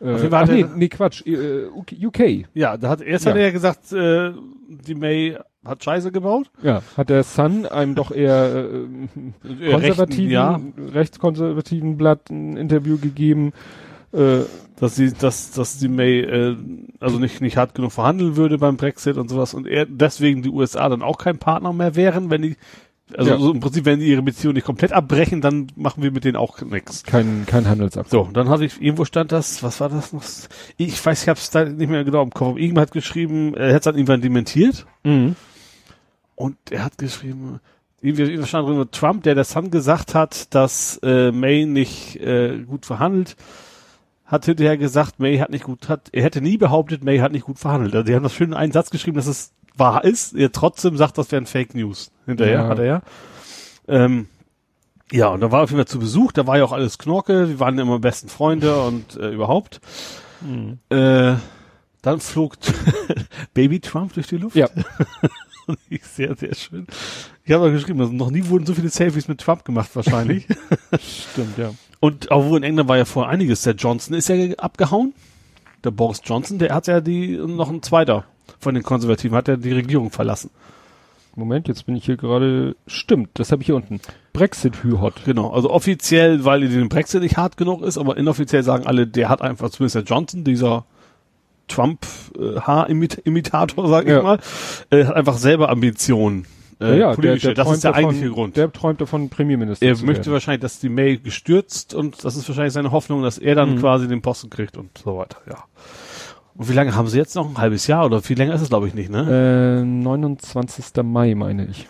Äh, 0.00 0.28
ach 0.30 0.48
nee, 0.48 0.66
nee, 0.76 0.88
Quatsch, 0.88 1.26
äh, 1.26 1.66
UK. 1.66 2.46
Ja, 2.54 2.76
da 2.76 2.88
hat 2.88 3.00
erst 3.00 3.24
ja. 3.24 3.30
hat 3.30 3.38
er 3.38 3.44
ja 3.44 3.52
gesagt, 3.52 3.92
äh, 3.92 4.32
die 4.68 4.94
May 4.94 5.36
hat 5.64 5.82
Scheiße 5.82 6.12
gebaut. 6.12 6.50
Ja, 6.62 6.82
hat 6.96 7.08
der 7.08 7.22
Sun 7.22 7.66
einem 7.66 7.94
doch 7.94 8.10
eher 8.10 8.66
äh, 9.44 9.70
konservativen, 9.70 10.30
ja. 10.30 10.60
rechtskonservativen 10.92 11.96
Blatt 11.96 12.30
ein 12.30 12.56
Interview 12.56 12.98
gegeben, 12.98 13.52
äh, 14.12 14.40
dass 14.76 14.96
sie, 14.96 15.12
dass, 15.12 15.52
dass 15.52 15.78
die 15.78 15.88
May 15.88 16.20
äh, 16.20 16.56
also 17.00 17.18
nicht 17.18 17.40
nicht 17.40 17.56
hart 17.56 17.74
genug 17.74 17.92
verhandeln 17.92 18.36
würde 18.36 18.58
beim 18.58 18.76
Brexit 18.76 19.16
und 19.16 19.28
sowas 19.28 19.54
und 19.54 19.66
er 19.66 19.86
deswegen 19.86 20.42
die 20.42 20.50
USA 20.50 20.88
dann 20.88 21.02
auch 21.02 21.18
kein 21.18 21.38
Partner 21.38 21.72
mehr 21.72 21.94
wären, 21.94 22.30
wenn 22.30 22.42
die 22.42 22.56
also 23.12 23.30
ja. 23.30 23.38
so 23.38 23.52
im 23.52 23.60
Prinzip, 23.60 23.84
wenn 23.84 24.00
die 24.00 24.06
ihre 24.06 24.22
Beziehung 24.22 24.54
nicht 24.54 24.64
komplett 24.64 24.92
abbrechen, 24.92 25.42
dann 25.42 25.66
machen 25.76 26.02
wir 26.02 26.10
mit 26.10 26.24
denen 26.24 26.36
auch 26.36 26.60
nichts. 26.62 27.02
Kein, 27.02 27.44
kein 27.46 27.68
Handelsabkommen. 27.68 28.26
So, 28.26 28.32
dann 28.32 28.48
hatte 28.48 28.64
ich, 28.64 28.80
irgendwo 28.80 29.04
stand 29.04 29.30
das, 29.30 29.62
was 29.62 29.80
war 29.80 29.90
das 29.90 30.12
noch? 30.12 30.22
Ich 30.78 31.04
weiß, 31.04 31.22
ich 31.22 31.28
habe 31.28 31.38
es 31.38 31.50
da 31.50 31.64
nicht 31.64 31.90
mehr 31.90 32.04
genau 32.04 32.22
im 32.22 32.30
Kopf. 32.30 32.56
Irgendwann 32.56 32.82
hat 32.82 32.92
geschrieben, 32.92 33.54
er 33.54 33.74
hat 33.74 33.82
es 33.82 33.84
dann 33.84 33.96
irgendwann 33.96 34.22
dementiert. 34.22 34.86
Mhm. 35.02 35.36
Und 36.34 36.56
er 36.70 36.84
hat 36.84 36.96
geschrieben, 36.96 37.60
irgendwie 38.00 38.42
stand 38.46 38.68
drin, 38.68 38.86
Trump, 38.90 39.22
der 39.24 39.34
der 39.34 39.44
Sun 39.44 39.70
gesagt 39.70 40.14
hat, 40.14 40.54
dass 40.54 40.98
äh, 41.02 41.30
May 41.30 41.66
nicht 41.66 42.16
äh, 42.16 42.58
gut 42.66 42.86
verhandelt, 42.86 43.36
hat 44.24 44.46
hinterher 44.46 44.78
gesagt, 44.78 45.20
May 45.20 45.38
hat 45.38 45.50
nicht 45.50 45.64
gut, 45.64 45.88
hat, 45.90 46.08
er 46.12 46.22
hätte 46.22 46.40
nie 46.40 46.56
behauptet, 46.56 47.04
May 47.04 47.18
hat 47.18 47.32
nicht 47.32 47.44
gut 47.44 47.58
verhandelt. 47.58 47.94
Also 47.94 48.06
die 48.06 48.14
haben 48.14 48.22
das 48.22 48.34
schön 48.34 48.48
in 48.48 48.54
einen 48.54 48.72
Satz 48.72 48.88
geschrieben, 48.90 49.16
dass 49.16 49.26
es 49.26 49.52
wahr 49.76 50.04
ist. 50.04 50.34
Er 50.34 50.52
trotzdem 50.52 50.96
sagt, 50.96 51.18
das 51.18 51.30
wären 51.32 51.46
Fake 51.46 51.74
News. 51.74 52.10
Hinterher 52.26 52.60
ja. 52.60 52.68
hat 52.68 52.78
er 52.78 52.84
ja. 52.84 53.02
Ähm, 53.88 54.28
ja, 55.12 55.28
und 55.28 55.40
da 55.40 55.52
war 55.52 55.62
auf 55.62 55.70
jeden 55.70 55.78
Fall 55.78 55.88
zu 55.88 55.98
Besuch, 55.98 56.32
da 56.32 56.46
war 56.46 56.58
ja 56.58 56.64
auch 56.64 56.72
alles 56.72 56.98
Knorke, 56.98 57.48
wir 57.48 57.60
waren 57.60 57.78
immer 57.78 57.98
besten 57.98 58.28
Freunde 58.28 58.80
und 58.82 59.16
äh, 59.16 59.30
überhaupt. 59.30 59.80
Mhm. 60.40 60.78
Äh, 60.88 61.34
dann 62.02 62.20
flog 62.20 62.56
Baby 63.54 63.80
Trump 63.80 64.14
durch 64.14 64.26
die 64.26 64.38
Luft. 64.38 64.56
Ja. 64.56 64.68
sehr, 66.02 66.34
sehr 66.36 66.54
schön. 66.54 66.86
Ich 67.44 67.52
habe 67.52 67.70
geschrieben, 67.70 68.00
also 68.00 68.12
noch 68.12 68.30
nie 68.30 68.46
wurden 68.48 68.66
so 68.66 68.74
viele 68.74 68.88
Selfies 68.88 69.28
mit 69.28 69.40
Trump 69.40 69.64
gemacht 69.64 69.90
wahrscheinlich. 69.94 70.46
Stimmt, 70.98 71.58
ja. 71.58 71.70
Und 72.00 72.30
auch 72.30 72.44
wo 72.44 72.56
in 72.56 72.62
England 72.62 72.88
war 72.88 72.96
ja 72.96 73.04
vor 73.04 73.28
einiges. 73.28 73.62
Der 73.62 73.74
Johnson 73.74 74.14
ist 74.14 74.28
ja 74.28 74.36
abgehauen. 74.56 75.14
Der 75.82 75.90
Boris 75.90 76.20
Johnson, 76.24 76.58
der 76.58 76.74
hat 76.74 76.86
ja 76.86 77.00
die 77.00 77.36
noch 77.36 77.70
ein 77.70 77.82
zweiter 77.82 78.24
von 78.58 78.74
den 78.74 78.82
Konservativen, 78.82 79.36
hat 79.36 79.48
ja 79.48 79.56
die 79.56 79.72
Regierung 79.72 80.10
verlassen. 80.10 80.50
Moment, 81.36 81.68
jetzt 81.68 81.86
bin 81.86 81.96
ich 81.96 82.04
hier 82.04 82.16
gerade. 82.16 82.76
Stimmt, 82.86 83.30
das 83.34 83.50
habe 83.50 83.62
ich 83.62 83.66
hier 83.66 83.74
unten. 83.74 84.00
Brexit 84.32 84.82
Hü-Hot. 84.82 85.24
Genau, 85.24 85.50
also 85.50 85.70
offiziell, 85.70 86.44
weil 86.44 86.68
den 86.68 86.88
Brexit 86.88 87.22
nicht 87.22 87.36
hart 87.36 87.56
genug 87.56 87.82
ist, 87.82 87.98
aber 87.98 88.16
inoffiziell 88.16 88.62
sagen 88.62 88.86
alle, 88.86 89.06
der 89.06 89.28
hat 89.28 89.42
einfach, 89.42 89.70
zumindest 89.70 89.96
der 89.96 90.04
Johnson, 90.04 90.44
dieser 90.44 90.84
Trump-Haar-Imitator, 91.68 93.84
äh, 93.84 93.88
sag 93.88 94.04
ich 94.04 94.10
ja. 94.10 94.22
mal, 94.22 94.38
äh, 94.90 95.04
hat 95.04 95.16
einfach 95.16 95.38
selber 95.38 95.70
Ambitionen. 95.70 96.46
Äh, 96.80 96.98
ja, 96.98 97.14
der, 97.14 97.36
der 97.36 97.54
das 97.54 97.70
ist 97.70 97.84
der 97.84 97.92
davon, 97.92 98.06
eigentliche 98.06 98.30
Grund. 98.30 98.56
Der 98.56 98.72
träumt 98.72 99.00
davon, 99.00 99.28
Premierminister 99.28 99.86
Er 99.86 99.92
möchte 99.92 100.06
werden. 100.06 100.32
wahrscheinlich, 100.32 100.62
dass 100.62 100.80
die 100.80 100.88
May 100.88 101.18
gestürzt 101.18 101.94
und 101.94 102.24
das 102.24 102.34
ist 102.36 102.48
wahrscheinlich 102.48 102.72
seine 102.72 102.90
Hoffnung, 102.90 103.22
dass 103.22 103.38
er 103.38 103.54
dann 103.54 103.76
mhm. 103.76 103.80
quasi 103.80 104.08
den 104.08 104.22
Posten 104.22 104.50
kriegt 104.50 104.76
und 104.76 104.98
so 104.98 105.16
weiter, 105.16 105.36
ja. 105.48 105.58
Und 106.56 106.68
wie 106.68 106.72
lange 106.72 106.94
haben 106.94 107.08
sie 107.08 107.18
jetzt 107.18 107.34
noch? 107.34 107.48
Ein 107.48 107.58
halbes 107.58 107.86
Jahr 107.86 108.06
oder 108.06 108.22
viel 108.22 108.38
länger 108.38 108.54
ist 108.54 108.60
es, 108.60 108.68
glaube 108.68 108.86
ich, 108.86 108.94
nicht, 108.94 109.10
ne? 109.10 109.80
Äh, 109.80 109.84
29. 109.84 111.02
Mai, 111.02 111.34
meine 111.34 111.66
ich. 111.66 111.88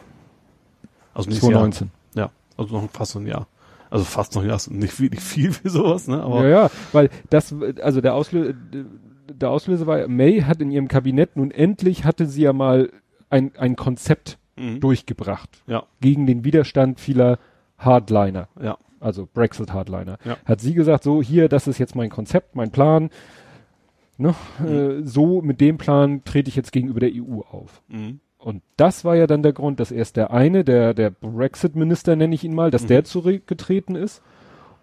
Also 1.12 1.30
2019. 1.30 1.90
Jahr. 2.14 2.26
Ja, 2.26 2.32
also 2.56 2.80
noch 2.80 2.90
fast 2.90 3.16
ein 3.16 3.26
Jahr. 3.26 3.46
Also 3.90 4.04
fast 4.04 4.34
noch 4.34 4.42
ein 4.42 4.48
Jahr, 4.48 4.60
nicht 4.70 4.92
viel, 4.92 5.10
nicht 5.10 5.22
viel 5.22 5.52
für 5.52 5.70
sowas, 5.70 6.08
ne? 6.08 6.22
Aber 6.22 6.42
ja, 6.48 6.64
ja, 6.64 6.70
weil 6.92 7.10
das, 7.30 7.54
also 7.82 8.00
der 8.00 8.14
Auslöser, 8.14 8.54
der 9.28 9.50
Auslöser 9.50 9.86
war, 9.86 10.08
May 10.08 10.40
hat 10.40 10.60
in 10.60 10.70
ihrem 10.70 10.88
Kabinett 10.88 11.36
nun 11.36 11.50
endlich 11.50 12.04
hatte 12.04 12.26
sie 12.26 12.42
ja 12.42 12.52
mal 12.52 12.90
ein, 13.30 13.52
ein 13.56 13.76
Konzept 13.76 14.38
mhm. 14.56 14.80
durchgebracht. 14.80 15.62
Ja. 15.66 15.84
Gegen 16.00 16.26
den 16.26 16.44
Widerstand 16.44 17.00
vieler 17.00 17.38
Hardliner. 17.78 18.48
Ja. 18.60 18.78
Also 19.00 19.28
Brexit-Hardliner. 19.32 20.18
Ja. 20.24 20.38
Hat 20.44 20.60
sie 20.60 20.74
gesagt, 20.74 21.04
so 21.04 21.22
hier, 21.22 21.48
das 21.48 21.66
ist 21.66 21.78
jetzt 21.78 21.94
mein 21.94 22.10
Konzept, 22.10 22.56
mein 22.56 22.70
Plan. 22.70 23.10
Ne? 24.18 24.34
Mhm. 24.58 24.66
Äh, 24.66 25.02
so 25.06 25.42
mit 25.42 25.60
dem 25.60 25.78
Plan 25.78 26.22
trete 26.24 26.48
ich 26.48 26.56
jetzt 26.56 26.72
gegenüber 26.72 27.00
der 27.00 27.10
EU 27.12 27.40
auf. 27.40 27.82
Mhm. 27.88 28.20
Und 28.38 28.62
das 28.76 29.04
war 29.04 29.16
ja 29.16 29.26
dann 29.26 29.42
der 29.42 29.54
Grund, 29.54 29.80
dass 29.80 29.90
erst 29.90 30.16
der 30.16 30.30
eine, 30.30 30.64
der, 30.64 30.92
der 30.92 31.10
Brexit-Minister 31.10 32.14
nenne 32.14 32.34
ich 32.34 32.44
ihn 32.44 32.54
mal, 32.54 32.70
dass 32.70 32.82
mhm. 32.82 32.88
der 32.88 33.04
zurückgetreten 33.04 33.96
ist 33.96 34.22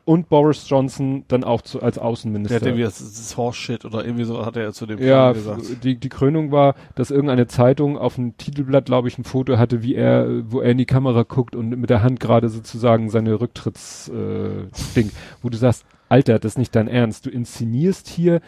und 0.06 0.30
Boris 0.30 0.68
Johnson 0.68 1.26
dann 1.28 1.44
auch 1.44 1.62
zu, 1.62 1.82
als 1.82 1.98
Außenminister. 1.98 2.60
Der 2.60 2.62
hat 2.62 2.68
irgendwie 2.68 2.84
das, 2.84 2.98
das 2.98 3.38
Horseshit 3.38 3.86
oder 3.86 4.03
irgendwie 4.03 4.24
so 4.24 4.45
hat 4.45 4.58
er 4.58 4.74
zu 4.74 4.86
dem 4.86 4.99
ja, 4.99 5.32
gesagt. 5.32 5.84
Die, 5.84 5.95
die 5.95 6.10
Krönung 6.10 6.52
war, 6.52 6.76
dass 6.95 7.12
irgendeine 7.12 7.48
Zeitung 7.48 7.98
auf 7.98 8.16
dem 8.16 8.36
Titelblatt, 8.38 8.86
glaube 8.86 9.08
ich, 9.08 9.18
ein 9.18 9.24
Foto 9.24 9.58
hatte, 9.58 9.84
wie 9.84 9.95
er, 9.95 10.28
wo 10.52 10.62
er 10.62 10.72
in 10.72 10.78
die 10.78 10.86
Kamera 10.86 11.24
guckt 11.24 11.56
und 11.56 11.70
mit 11.70 11.90
der 11.90 12.03
Hand 12.03 12.20
gerade 12.20 12.49
sozusagen 12.49 13.10
seine 13.10 13.40
Rücktrittsding, 13.40 15.08
äh, 15.08 15.12
wo 15.41 15.49
du 15.49 15.58
sagst, 15.58 15.86
Alter, 16.10 16.40
das 16.40 16.53
ist 16.53 16.58
nicht 16.58 16.76
dein 16.76 16.88
Ernst. 16.88 17.26
Du 17.26 17.30
inszenierst 17.30 18.08
hier 18.08 18.41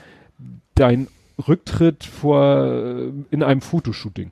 dein 0.75 1.07
Rücktritt 1.47 2.03
vor 2.03 2.65
äh, 2.65 3.11
in 3.31 3.43
einem 3.43 3.61
Fotoshooting. 3.61 4.31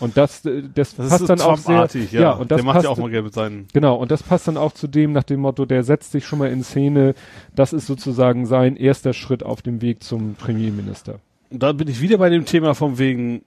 Und 0.00 0.16
das, 0.16 0.44
äh, 0.46 0.62
das, 0.74 0.96
das 0.96 1.08
passt 1.10 1.28
dann 1.28 1.40
auch 1.40 1.58
sehr, 1.58 1.88
ja. 2.10 2.20
ja. 2.20 2.32
und 2.32 2.50
das 2.50 2.56
der 2.56 2.64
macht 2.64 2.74
passt, 2.76 2.84
ja 2.84 2.90
auch 2.90 2.96
mal 2.96 3.10
gerne 3.10 3.24
mit 3.24 3.34
seinen. 3.34 3.68
Genau, 3.72 3.96
und 3.96 4.10
das 4.10 4.22
passt 4.22 4.48
dann 4.48 4.56
auch 4.56 4.72
zu 4.72 4.88
dem 4.88 5.12
nach 5.12 5.24
dem 5.24 5.40
Motto, 5.40 5.66
der 5.66 5.84
setzt 5.84 6.12
sich 6.12 6.26
schon 6.26 6.38
mal 6.38 6.50
in 6.50 6.64
Szene. 6.64 7.14
Das 7.54 7.72
ist 7.72 7.86
sozusagen 7.86 8.46
sein 8.46 8.76
erster 8.76 9.12
Schritt 9.12 9.42
auf 9.42 9.62
dem 9.62 9.82
Weg 9.82 10.02
zum 10.02 10.34
Premierminister. 10.34 11.20
Und 11.50 11.62
da 11.62 11.72
bin 11.72 11.88
ich 11.88 12.00
wieder 12.00 12.18
bei 12.18 12.30
dem 12.30 12.46
Thema 12.46 12.74
von 12.74 12.98
wegen, 12.98 13.42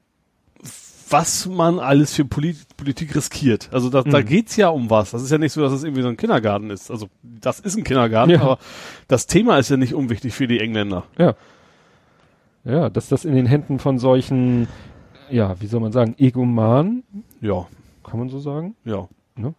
was 1.09 1.47
man 1.47 1.79
alles 1.79 2.13
für 2.13 2.25
Polit 2.25 2.57
Politik 2.77 3.15
riskiert. 3.15 3.69
Also 3.71 3.89
da, 3.89 4.03
mhm. 4.03 4.11
da 4.11 4.21
geht's 4.21 4.55
ja 4.55 4.69
um 4.69 4.89
was. 4.89 5.11
Das 5.11 5.23
ist 5.23 5.31
ja 5.31 5.37
nicht 5.37 5.53
so, 5.53 5.61
dass 5.61 5.73
es 5.73 5.83
irgendwie 5.83 6.01
so 6.01 6.07
ein 6.07 6.17
Kindergarten 6.17 6.69
ist. 6.69 6.91
Also 6.91 7.07
das 7.23 7.59
ist 7.59 7.77
ein 7.77 7.83
Kindergarten, 7.83 8.31
ja. 8.31 8.41
aber 8.41 8.59
das 9.07 9.25
Thema 9.27 9.57
ist 9.57 9.69
ja 9.69 9.77
nicht 9.77 9.93
unwichtig 9.93 10.33
für 10.33 10.47
die 10.47 10.59
Engländer. 10.59 11.03
Ja. 11.17 11.35
Ja, 12.65 12.89
dass 12.89 13.09
das 13.09 13.25
in 13.25 13.35
den 13.35 13.45
Händen 13.45 13.79
von 13.79 13.99
solchen 13.99 14.67
ja, 15.29 15.59
wie 15.59 15.67
soll 15.67 15.79
man 15.79 15.91
sagen, 15.91 16.15
egoman. 16.17 17.03
Ja. 17.41 17.67
Kann 18.03 18.19
man 18.19 18.29
so 18.29 18.39
sagen? 18.39 18.75
Ja. 18.85 19.07
Ne? 19.35 19.53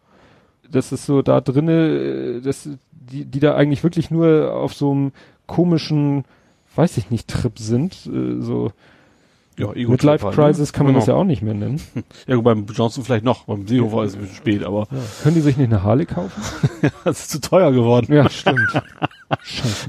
Das 0.71 0.93
ist 0.93 1.07
so 1.07 1.23
da 1.23 1.41
drinne, 1.41 2.41
das, 2.43 2.69
die, 2.93 3.25
die 3.25 3.41
da 3.41 3.55
eigentlich 3.55 3.83
wirklich 3.83 4.11
nur 4.11 4.55
auf 4.55 4.75
so 4.75 4.93
einem 4.93 5.13
komischen, 5.47 6.25
weiß 6.77 6.97
ich 6.97 7.11
nicht, 7.11 7.29
Trip 7.29 7.59
sind, 7.59 8.07
äh, 8.07 8.41
so. 8.41 8.71
Ja, 9.57 9.73
Ego 9.73 9.93
Mit 9.93 10.03
Life 10.03 10.27
halt, 10.27 10.37
ne? 10.37 10.45
Crisis 10.45 10.73
kann 10.73 10.85
man 10.85 10.95
genau. 10.95 11.01
das 11.01 11.07
ja 11.07 11.15
auch 11.15 11.25
nicht 11.25 11.43
mehr 11.43 11.55
nennen. 11.55 11.81
Ja, 12.27 12.41
beim 12.41 12.67
Johnson 12.67 13.05
vielleicht 13.05 13.25
noch, 13.25 13.45
beim 13.45 13.69
Seehofer 13.69 14.03
ist 14.03 14.11
es 14.11 14.17
ein 14.17 14.23
bisschen 14.23 14.37
spät, 14.37 14.65
aber. 14.65 14.89
Ja. 14.91 14.99
Können 15.23 15.37
die 15.37 15.43
sich 15.43 15.57
nicht 15.57 15.69
eine 15.69 15.85
Harley 15.85 16.07
kaufen? 16.07 16.43
ja, 16.83 16.91
das 17.05 17.21
ist 17.21 17.31
zu 17.31 17.41
teuer 17.41 17.71
geworden. 17.71 18.13
Ja, 18.13 18.29
stimmt. 18.29 18.61
Scheiße. 19.43 19.89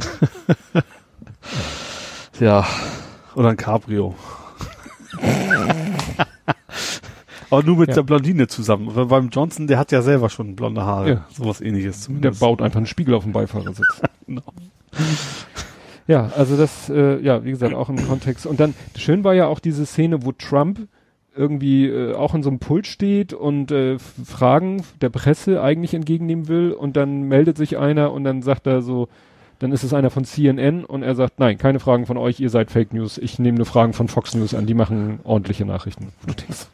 ja. 2.39 2.65
Oder 3.35 3.49
ein 3.49 3.57
Cabrio. 3.57 4.15
Aber 7.49 7.63
nur 7.63 7.77
mit 7.77 7.89
ja. 7.89 7.95
der 7.95 8.03
Blondine 8.03 8.47
zusammen. 8.47 8.95
Weil 8.95 9.05
beim 9.05 9.29
Johnson, 9.29 9.67
der 9.67 9.77
hat 9.77 9.91
ja 9.91 10.01
selber 10.01 10.29
schon 10.29 10.55
blonde 10.55 10.83
Haare. 10.83 11.09
Ja. 11.09 11.25
Sowas 11.29 11.61
ähnliches 11.61 12.01
zumindest. 12.01 12.41
Der 12.41 12.45
baut 12.45 12.61
einfach 12.61 12.77
einen 12.77 12.87
Spiegel 12.87 13.13
auf 13.13 13.23
dem 13.23 13.33
Beifahrersitz. 13.33 14.01
genau. 14.27 14.41
Ja, 16.07 16.31
also 16.35 16.57
das, 16.57 16.89
äh, 16.89 17.19
ja, 17.21 17.43
wie 17.43 17.51
gesagt, 17.51 17.73
auch 17.73 17.89
im 17.89 18.05
Kontext. 18.07 18.45
Und 18.45 18.59
dann, 18.59 18.73
schön 18.95 19.23
war 19.23 19.33
ja 19.33 19.47
auch 19.47 19.59
diese 19.59 19.85
Szene, 19.85 20.23
wo 20.23 20.31
Trump 20.31 20.87
irgendwie 21.35 21.87
äh, 21.87 22.13
auch 22.13 22.33
in 22.33 22.43
so 22.43 22.49
einem 22.49 22.59
Pult 22.59 22.87
steht 22.87 23.33
und 23.33 23.71
äh, 23.71 23.97
Fragen 23.99 24.83
der 25.01 25.09
Presse 25.09 25.61
eigentlich 25.61 25.93
entgegennehmen 25.93 26.47
will 26.47 26.71
und 26.71 26.95
dann 26.95 27.23
meldet 27.23 27.57
sich 27.57 27.77
einer 27.77 28.13
und 28.13 28.23
dann 28.23 28.41
sagt 28.41 28.67
er 28.67 28.81
so, 28.81 29.09
dann 29.59 29.71
ist 29.71 29.83
es 29.83 29.93
einer 29.93 30.09
von 30.09 30.25
CNN 30.25 30.83
und 30.85 31.03
er 31.03 31.15
sagt, 31.15 31.39
nein, 31.39 31.57
keine 31.57 31.79
Fragen 31.79 32.05
von 32.05 32.17
euch, 32.17 32.39
ihr 32.39 32.49
seid 32.49 32.71
Fake 32.71 32.93
News, 32.93 33.17
ich 33.17 33.39
nehme 33.39 33.57
nur 33.57 33.65
Fragen 33.65 33.93
von 33.93 34.07
Fox 34.07 34.35
News 34.35 34.53
an, 34.53 34.65
die 34.65 34.73
machen 34.73 35.19
ordentliche 35.23 35.65
Nachrichten. 35.65 36.09
Du 36.25 36.33
denkst, 36.33 36.67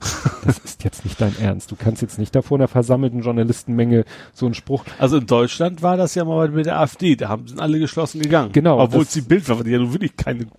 das 0.44 0.58
ist 0.58 0.84
jetzt 0.84 1.04
nicht 1.04 1.20
dein 1.20 1.36
Ernst. 1.40 1.70
Du 1.70 1.76
kannst 1.76 2.02
jetzt 2.02 2.18
nicht 2.18 2.34
da 2.34 2.42
vor 2.42 2.58
einer 2.58 2.68
versammelten 2.68 3.22
Journalistenmenge 3.22 4.04
so 4.32 4.46
einen 4.46 4.54
Spruch. 4.54 4.84
Also 4.98 5.18
in 5.18 5.26
Deutschland 5.26 5.82
war 5.82 5.96
das 5.96 6.14
ja 6.14 6.24
mal 6.24 6.48
mit 6.50 6.66
der 6.66 6.78
AfD, 6.80 7.16
da 7.16 7.28
haben 7.28 7.46
sind 7.48 7.60
alle 7.60 7.78
geschlossen 7.78 8.20
gegangen. 8.20 8.52
Genau. 8.52 8.78
Obwohl 8.80 9.02
es 9.02 9.12
die 9.12 9.20
Bild 9.20 9.48
war, 9.48 9.62
die 9.64 9.70
ja 9.70 9.78
nun 9.78 9.92
wirklich 9.92 10.16
kein 10.16 10.50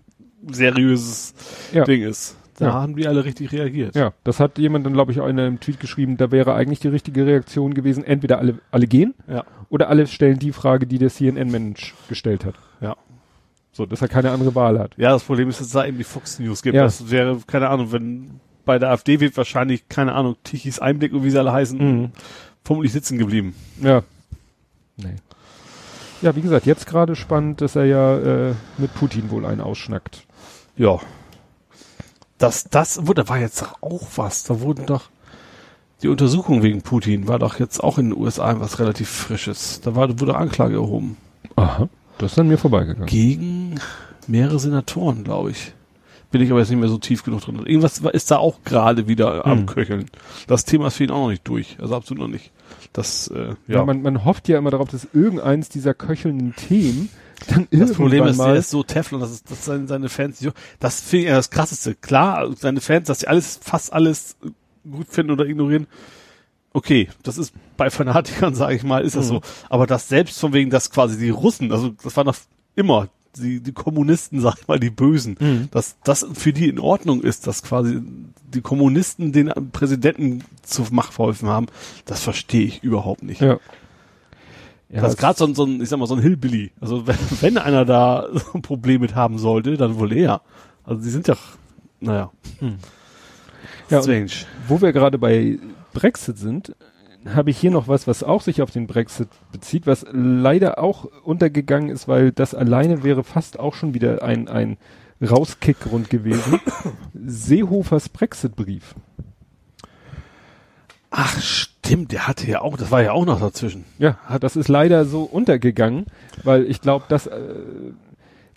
seriöses 0.52 1.34
ja. 1.74 1.84
Ding 1.84 2.02
ist. 2.02 2.36
Da 2.60 2.68
ja. 2.68 2.74
haben 2.74 2.96
die 2.96 3.08
alle 3.08 3.24
richtig 3.24 3.52
reagiert. 3.54 3.96
Ja, 3.96 4.12
das 4.26 4.40
hat 4.40 4.58
jemand 4.58 4.86
dann, 4.86 4.94
glaube 4.94 5.12
ich, 5.12 5.22
auch 5.22 5.28
in 5.28 5.40
einem 5.40 5.60
Tweet 5.60 5.80
geschrieben, 5.80 6.18
da 6.18 6.30
wäre 6.30 6.54
eigentlich 6.54 6.80
die 6.80 6.90
richtige 6.90 7.26
Reaktion 7.26 7.74
gewesen, 7.74 8.04
entweder 8.04 8.38
alle, 8.38 8.60
alle 8.70 8.86
gehen 8.86 9.14
ja. 9.28 9.46
oder 9.70 9.90
alle 9.90 10.06
stellen 10.08 10.40
die 10.40 10.52
Frage, 10.52 10.86
die 10.86 10.98
der 10.98 11.10
CNN-Mensch 11.10 11.96
gestellt 12.10 12.44
hat. 12.44 12.56
Ja. 12.82 12.98
So, 13.72 13.86
dass 13.86 14.02
er 14.02 14.10
keine 14.10 14.32
andere 14.32 14.56
Wahl 14.56 14.78
hat. 14.78 14.92
Ja, 14.98 15.12
das 15.12 15.24
Problem 15.24 15.48
ist, 15.48 15.62
dass 15.62 15.68
es 15.68 15.74
da 15.74 15.86
eben 15.86 15.98
die 15.98 16.04
Fox 16.04 16.38
News 16.40 16.62
gibt. 16.62 16.76
Ja. 16.76 16.84
Das 16.84 17.10
wäre, 17.10 17.40
keine 17.48 17.70
Ahnung, 17.70 17.94
wenn 17.94 18.42
bei 18.66 18.78
der 18.78 18.90
AfD 18.90 19.22
wird 19.22 19.38
wahrscheinlich, 19.38 19.88
keine 19.88 20.14
Ahnung, 20.14 20.36
Tichys 20.44 20.80
Einblick 20.80 21.14
und 21.14 21.24
wie 21.24 21.30
sie 21.30 21.40
alle 21.40 21.54
heißen, 21.54 21.80
mhm. 21.80 22.12
vermutlich 22.64 22.92
sitzen 22.92 23.18
geblieben. 23.18 23.56
Ja. 23.82 24.04
Nee. 24.98 25.16
Ja, 26.22 26.36
wie 26.36 26.42
gesagt, 26.42 26.66
jetzt 26.66 26.86
gerade 26.86 27.16
spannend, 27.16 27.62
dass 27.62 27.78
er 27.78 27.86
ja 27.86 28.18
äh, 28.50 28.54
mit 28.78 28.94
Putin 28.94 29.32
wohl 29.32 29.46
einen 29.46 29.62
ausschnackt. 29.62 30.26
Ja. 30.76 31.00
Das, 32.40 32.64
das, 32.64 33.00
wo, 33.04 33.14
da 33.14 33.30
war 33.30 33.38
jetzt 33.38 33.64
auch 33.82 34.08
was. 34.16 34.44
Da 34.44 34.62
wurden 34.62 34.88
doch 34.88 35.10
die 36.02 36.08
Untersuchung 36.08 36.64
wegen 36.64 36.82
Putin 36.82 37.28
war 37.28 37.40
doch 37.40 37.60
jetzt 37.60 37.84
auch 37.84 37.98
in 37.98 38.10
den 38.10 38.18
USA 38.18 38.60
was 38.60 38.80
relativ 38.80 39.10
Frisches. 39.10 39.82
Da 39.82 39.96
war, 39.96 40.20
wurde 40.20 40.36
Anklage 40.36 40.76
erhoben. 40.76 41.18
Aha. 41.58 41.90
Das 42.18 42.34
ist 42.34 42.40
an 42.40 42.48
mir 42.48 42.58
vorbeigegangen. 42.58 43.06
Gegen 43.06 43.76
mehrere 44.28 44.60
Senatoren, 44.60 45.24
glaube 45.24 45.52
ich. 45.52 45.74
Bin 46.32 46.42
ich 46.42 46.52
aber 46.52 46.60
jetzt 46.60 46.70
nicht 46.70 46.80
mehr 46.80 46.90
so 46.90 47.00
tief 47.00 47.24
genug 47.24 47.42
drin. 47.42 47.58
Irgendwas 47.66 48.00
ist 48.00 48.32
da 48.32 48.38
auch 48.38 48.60
gerade 48.64 49.08
wieder 49.08 49.44
hm. 49.44 49.52
am 49.52 49.66
Köcheln. 49.66 50.06
Das 50.48 50.64
Thema 50.64 50.88
ist 50.88 50.96
für 50.96 51.04
ihn 51.04 51.12
auch 51.12 51.24
noch 51.24 51.30
nicht 51.30 51.48
durch. 51.48 51.78
Also 51.82 51.96
absolut 51.96 52.22
noch 52.22 52.30
nicht. 52.30 52.52
Das, 52.94 53.28
äh, 53.30 53.56
ja. 53.68 53.80
ja 53.80 53.86
man, 53.86 54.02
man 54.02 54.24
hofft 54.24 54.48
ja 54.48 54.58
immer 54.58 54.70
darauf, 54.70 54.90
dass 54.90 55.08
irgendeins 55.14 55.70
dieser 55.70 55.94
köchelnden 55.94 56.56
Themen 56.56 57.10
dann 57.48 57.68
das 57.72 57.94
Problem 57.94 58.26
ist, 58.26 58.40
der 58.40 58.56
ist 58.56 58.70
so 58.70 58.84
Teflon, 58.84 59.22
das 59.22 59.32
ist, 59.32 59.50
das 59.50 59.66
seine, 59.66 59.88
seine 59.88 60.10
Fans, 60.10 60.46
das 60.80 61.02
finde 61.02 61.26
ich 61.26 61.30
ja 61.30 61.36
das 61.36 61.50
krasseste. 61.50 61.96
Klar, 61.96 62.50
seine 62.56 62.82
Fans, 62.82 63.08
dass 63.08 63.22
sie 63.22 63.28
alles, 63.28 63.60
fast 63.62 63.94
alles 63.94 64.36
gut 64.90 65.08
finden 65.08 65.32
oder 65.32 65.46
ignorieren. 65.46 65.88
Okay, 66.72 67.10
das 67.24 67.38
ist 67.38 67.54
bei 67.78 67.90
Fanatikern, 67.90 68.56
sage 68.56 68.76
ich 68.76 68.84
mal, 68.84 69.04
ist 69.04 69.16
das 69.16 69.26
mhm. 69.26 69.36
so. 69.36 69.42
Aber 69.70 69.88
das 69.88 70.08
selbst 70.08 70.40
von 70.40 70.54
wegen, 70.54 70.70
dass 70.70 70.92
quasi 70.92 71.18
die 71.18 71.30
Russen, 71.30 71.72
also 71.72 71.90
das 72.04 72.16
war 72.16 72.24
noch 72.24 72.36
immer 72.76 73.10
die, 73.38 73.60
die 73.60 73.72
Kommunisten, 73.72 74.40
sag 74.42 74.56
ich 74.60 74.68
mal, 74.68 74.80
die 74.80 74.90
Bösen, 74.90 75.38
mhm. 75.40 75.70
dass 75.72 75.98
das 76.04 76.26
für 76.34 76.54
die 76.54 76.68
in 76.68 76.80
Ordnung 76.80 77.22
ist, 77.22 77.48
dass 77.48 77.64
quasi 77.64 78.02
die 78.54 78.62
Kommunisten 78.62 79.32
den 79.32 79.52
Präsidenten 79.72 80.44
zur 80.64 80.88
Macht 80.92 81.14
verholfen 81.14 81.50
haben, 81.50 81.68
das 82.06 82.22
verstehe 82.22 82.66
ich 82.66 82.84
überhaupt 82.84 83.24
nicht. 83.24 83.42
Ja. 83.42 83.60
Ja, 84.90 85.02
das 85.02 85.14
ist 85.14 85.20
gerade 85.20 85.38
so, 85.38 85.54
so 85.54 85.66
ein, 85.66 85.82
ich 85.82 85.90
sag 85.90 86.00
mal, 86.00 86.08
so 86.08 86.16
ein 86.16 86.22
Hillbilly. 86.22 86.72
Also 86.82 87.06
wenn, 87.08 87.18
wenn 87.42 87.58
einer 87.58 87.86
da 87.86 88.28
so 88.34 88.54
ein 88.54 88.62
Problem 88.62 89.02
mit 89.02 89.16
haben 89.16 89.38
sollte, 89.38 89.78
dann 89.78 90.00
wohl 90.00 90.14
er. 90.14 90.42
Also 90.84 91.04
die 91.04 91.10
sind 91.10 91.28
ja, 91.28 91.36
naja. 92.00 92.32
Hm. 92.60 92.78
Ja, 93.90 94.02
Strange. 94.02 94.32
Wo 94.68 94.82
wir 94.82 94.92
gerade 94.92 95.18
bei 95.18 95.60
Brexit 95.94 96.38
sind, 96.38 96.76
habe 97.26 97.50
ich 97.50 97.58
hier 97.58 97.72
noch 97.72 97.88
was, 97.88 98.08
was 98.08 98.24
auch 98.24 98.42
sich 98.42 98.62
auf 98.62 98.72
den 98.72 98.88
Brexit 98.88 99.30
bezieht, 99.52 99.88
was 99.88 100.06
leider 100.12 100.80
auch 100.80 101.06
untergegangen 101.24 101.90
ist, 101.90 102.08
weil 102.08 102.32
das 102.32 102.56
alleine 102.56 103.04
wäre 103.04 103.24
fast 103.24 103.60
auch 103.60 103.74
schon 103.74 103.94
wieder 103.94 104.24
ein, 104.24 104.48
ein 104.48 104.78
Rauskickgrund 105.22 106.10
gewesen. 106.10 106.60
Seehofers 107.14 108.10
Brexit-Brief. 108.10 108.96
Ach, 111.12 111.42
stimmt, 111.42 112.12
der 112.12 112.28
hatte 112.28 112.48
ja 112.48 112.62
auch, 112.62 112.78
das 112.78 112.92
war 112.92 113.02
ja 113.02 113.14
auch 113.14 113.26
noch 113.26 113.40
dazwischen. 113.40 113.86
Ja, 113.98 114.18
das 114.40 114.56
ist 114.56 114.68
leider 114.68 115.06
so 115.06 115.24
untergegangen, 115.24 116.06
weil 116.44 116.66
ich 116.66 116.82
glaube, 116.82 117.06
dass, 117.10 117.28
äh, 117.28 117.40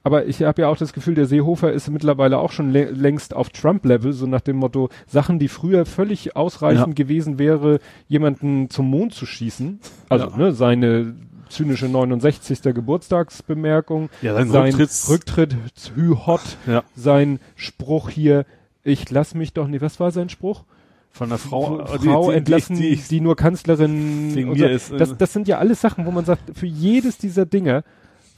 aber 0.02 0.26
ich 0.26 0.42
habe 0.42 0.62
ja 0.62 0.68
auch 0.68 0.76
das 0.76 0.92
Gefühl, 0.92 1.14
der 1.14 1.26
Seehofer 1.26 1.72
ist 1.72 1.88
mittlerweile 1.88 2.38
auch 2.38 2.52
schon 2.52 2.72
längst 2.72 3.34
auf 3.34 3.50
Trump-Level, 3.50 4.12
so 4.12 4.26
nach 4.26 4.40
dem 4.40 4.56
Motto, 4.56 4.90
Sachen, 5.06 5.38
die 5.38 5.48
früher 5.48 5.86
völlig 5.86 6.36
ausreichend 6.36 6.98
ja. 6.98 7.04
gewesen 7.04 7.38
wäre, 7.38 7.78
jemanden 8.08 8.68
zum 8.68 8.90
Mond 8.90 9.14
zu 9.14 9.24
schießen. 9.24 9.80
Also, 10.08 10.26
ja. 10.26 10.36
ne, 10.36 10.52
seine 10.52 11.14
zynische 11.48 11.88
69. 11.88 12.62
Geburtstagsbemerkung, 12.62 14.10
ja, 14.22 14.34
sein, 14.34 14.50
sein 14.50 14.88
Rücktritt, 15.08 15.56
Hü 15.94 16.16
Hot, 16.26 16.56
sein 16.96 17.40
Spruch 17.54 18.10
hier, 18.10 18.44
ich 18.84 19.08
lass 19.10 19.34
mich 19.34 19.52
doch 19.52 19.68
nicht, 19.68 19.82
was 19.82 20.00
war 20.00 20.10
sein 20.10 20.28
Spruch? 20.28 20.64
Von 21.12 21.28
der 21.28 21.38
Frau, 21.38 21.84
Frau 21.86 22.30
die, 22.30 22.36
entlassen, 22.36 22.76
die, 22.76 22.96
die, 22.96 23.02
die, 23.02 23.20
nur 23.20 23.36
Kanzlerin 23.36 24.34
wegen 24.34 24.52
mir 24.52 24.70
ist. 24.70 24.92
Das, 24.92 25.16
das 25.16 25.32
sind 25.32 25.46
ja 25.46 25.58
alles 25.58 25.80
Sachen, 25.80 26.06
wo 26.06 26.10
man 26.10 26.24
sagt, 26.24 26.56
für 26.56 26.66
jedes 26.66 27.18
dieser 27.18 27.44
Dinge 27.44 27.84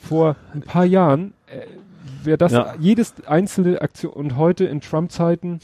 vor 0.00 0.36
ein 0.52 0.62
paar 0.62 0.84
Jahren 0.84 1.34
äh, 1.46 1.66
wäre 2.24 2.36
das 2.38 2.52
ja. 2.52 2.74
jedes 2.78 3.14
einzelne 3.26 3.80
Aktion 3.80 4.12
und 4.12 4.36
heute 4.36 4.64
in 4.64 4.80
Trump-Zeiten 4.80 5.60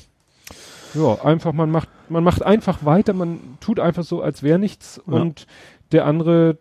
ja, 0.95 1.23
einfach 1.23 1.53
man 1.53 1.71
macht 1.71 1.89
man 2.09 2.25
macht 2.25 2.43
einfach 2.43 2.85
weiter, 2.85 3.13
man 3.13 3.41
tut 3.61 3.79
einfach 3.79 4.03
so, 4.03 4.23
als 4.23 4.43
wäre 4.43 4.59
nichts 4.59 5.01
ja. 5.07 5.15
und 5.15 5.47
der 5.93 6.07
andere, 6.07 6.59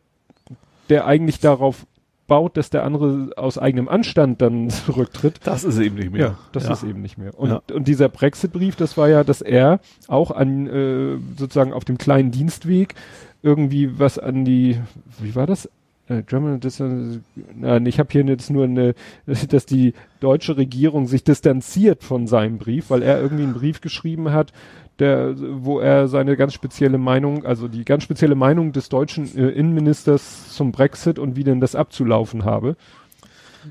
der 0.90 1.06
eigentlich 1.06 1.40
darauf 1.40 1.86
baut, 2.30 2.56
dass 2.56 2.70
der 2.70 2.86
andere 2.86 3.32
aus 3.36 3.58
eigenem 3.58 3.90
Anstand 3.90 4.42
dann 4.42 4.70
zurücktritt. 4.70 5.42
Das 5.44 5.66
ist 5.66 5.78
eben 5.78 5.96
nicht 5.96 6.14
mehr. 6.14 6.22
Ja, 6.22 6.38
das 6.54 6.64
ja. 6.64 6.72
ist 6.72 6.84
eben 6.84 7.02
nicht 7.02 7.18
mehr. 7.18 7.38
Und, 7.38 7.50
ja. 7.50 7.62
und 7.74 7.90
dieser 7.90 8.08
Brexit-Brief, 8.08 8.78
das 8.78 8.96
war 8.96 9.10
ja, 9.10 9.26
dass 9.26 9.42
er 9.42 9.82
auch 10.08 10.32
an 10.32 10.68
äh, 10.68 11.18
sozusagen 11.38 11.74
auf 11.74 11.84
dem 11.84 11.98
kleinen 11.98 12.32
Dienstweg 12.32 12.96
irgendwie 13.42 14.00
was 14.00 14.18
an 14.18 14.46
die, 14.46 14.80
wie 15.20 15.36
war 15.36 15.48
das? 15.48 15.70
Äh, 16.08 16.24
German, 16.24 16.60
das, 16.60 16.80
nein, 16.80 17.86
ich 17.86 18.00
habe 18.00 18.10
hier 18.12 18.24
jetzt 18.24 18.50
nur 18.50 18.66
eine, 18.66 18.96
dass 19.50 19.66
die 19.66 19.94
deutsche 20.20 20.58
Regierung 20.58 21.08
sich 21.08 21.24
distanziert 21.24 22.04
von 22.04 22.28
seinem 22.28 22.58
Brief, 22.58 22.90
weil 22.90 23.04
er 23.04 23.22
irgendwie 23.22 23.44
einen 23.44 23.54
Brief 23.54 23.82
geschrieben 23.82 24.32
hat, 24.32 24.54
der, 25.00 25.36
wo 25.38 25.80
er 25.80 26.08
seine 26.08 26.36
ganz 26.38 26.54
spezielle 26.54 26.98
Meinung, 26.98 27.46
also 27.46 27.68
die 27.68 27.86
ganz 27.86 28.04
spezielle 28.04 28.36
Meinung 28.36 28.72
des 28.72 28.90
deutschen 28.90 29.26
äh, 29.38 29.50
Innenministers 29.50 30.54
zum 30.54 30.72
Brexit 30.72 31.20
und 31.20 31.36
wie 31.36 31.44
denn 31.44 31.60
das 31.60 31.76
abzulaufen 31.76 32.46
habe. 32.46 32.76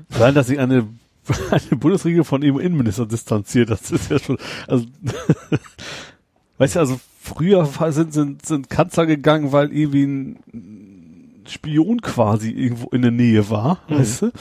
Weil, 0.09 0.33
dass 0.33 0.47
sich 0.47 0.59
eine, 0.59 0.87
eine 1.51 1.79
Bundesregierung 1.79 2.25
von 2.25 2.41
ihrem 2.41 2.59
Innenminister 2.59 3.05
distanziert, 3.05 3.69
das 3.69 3.91
ist 3.91 4.09
ja 4.09 4.19
schon, 4.19 4.37
also, 4.67 4.85
weißt 6.57 6.75
du, 6.75 6.79
also 6.79 6.99
früher 7.21 7.65
sind, 7.91 8.13
sind, 8.13 8.45
sind 8.45 8.69
Kanzler 8.69 9.05
gegangen, 9.05 9.51
weil 9.51 9.71
irgendwie 9.71 10.05
ein 10.05 11.43
Spion 11.47 12.01
quasi 12.01 12.51
irgendwo 12.51 12.89
in 12.89 13.01
der 13.01 13.11
Nähe 13.11 13.49
war, 13.49 13.79
mhm. 13.87 13.99
weißt 13.99 14.21
du? 14.23 14.31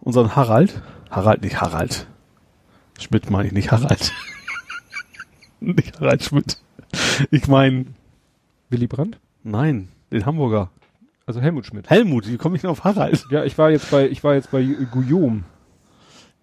Unseren 0.00 0.34
Harald, 0.34 0.82
Harald, 1.10 1.42
nicht 1.42 1.60
Harald. 1.60 2.06
Schmidt 2.98 3.30
meine 3.30 3.48
ich, 3.48 3.54
nicht 3.54 3.70
Harald. 3.70 4.12
Nicht 5.60 6.00
Harald 6.00 6.24
Schmidt. 6.24 6.58
Ich 7.30 7.46
meine. 7.46 7.86
Willy 8.70 8.86
Brandt? 8.86 9.18
Nein, 9.42 9.88
den 10.12 10.26
Hamburger. 10.26 10.70
Also 11.26 11.40
Helmut 11.40 11.66
Schmidt. 11.66 11.88
Helmut, 11.88 12.28
wie 12.28 12.36
komme 12.36 12.56
ich 12.56 12.62
denn 12.62 12.70
auf 12.70 12.84
Harald? 12.84 13.24
Ja, 13.30 13.44
ich 13.44 13.56
war 13.56 13.70
jetzt 13.70 13.90
bei, 13.90 14.08
ich 14.08 14.24
war 14.24 14.34
jetzt 14.34 14.50
bei 14.50 14.62
Guillaume. 14.62 15.44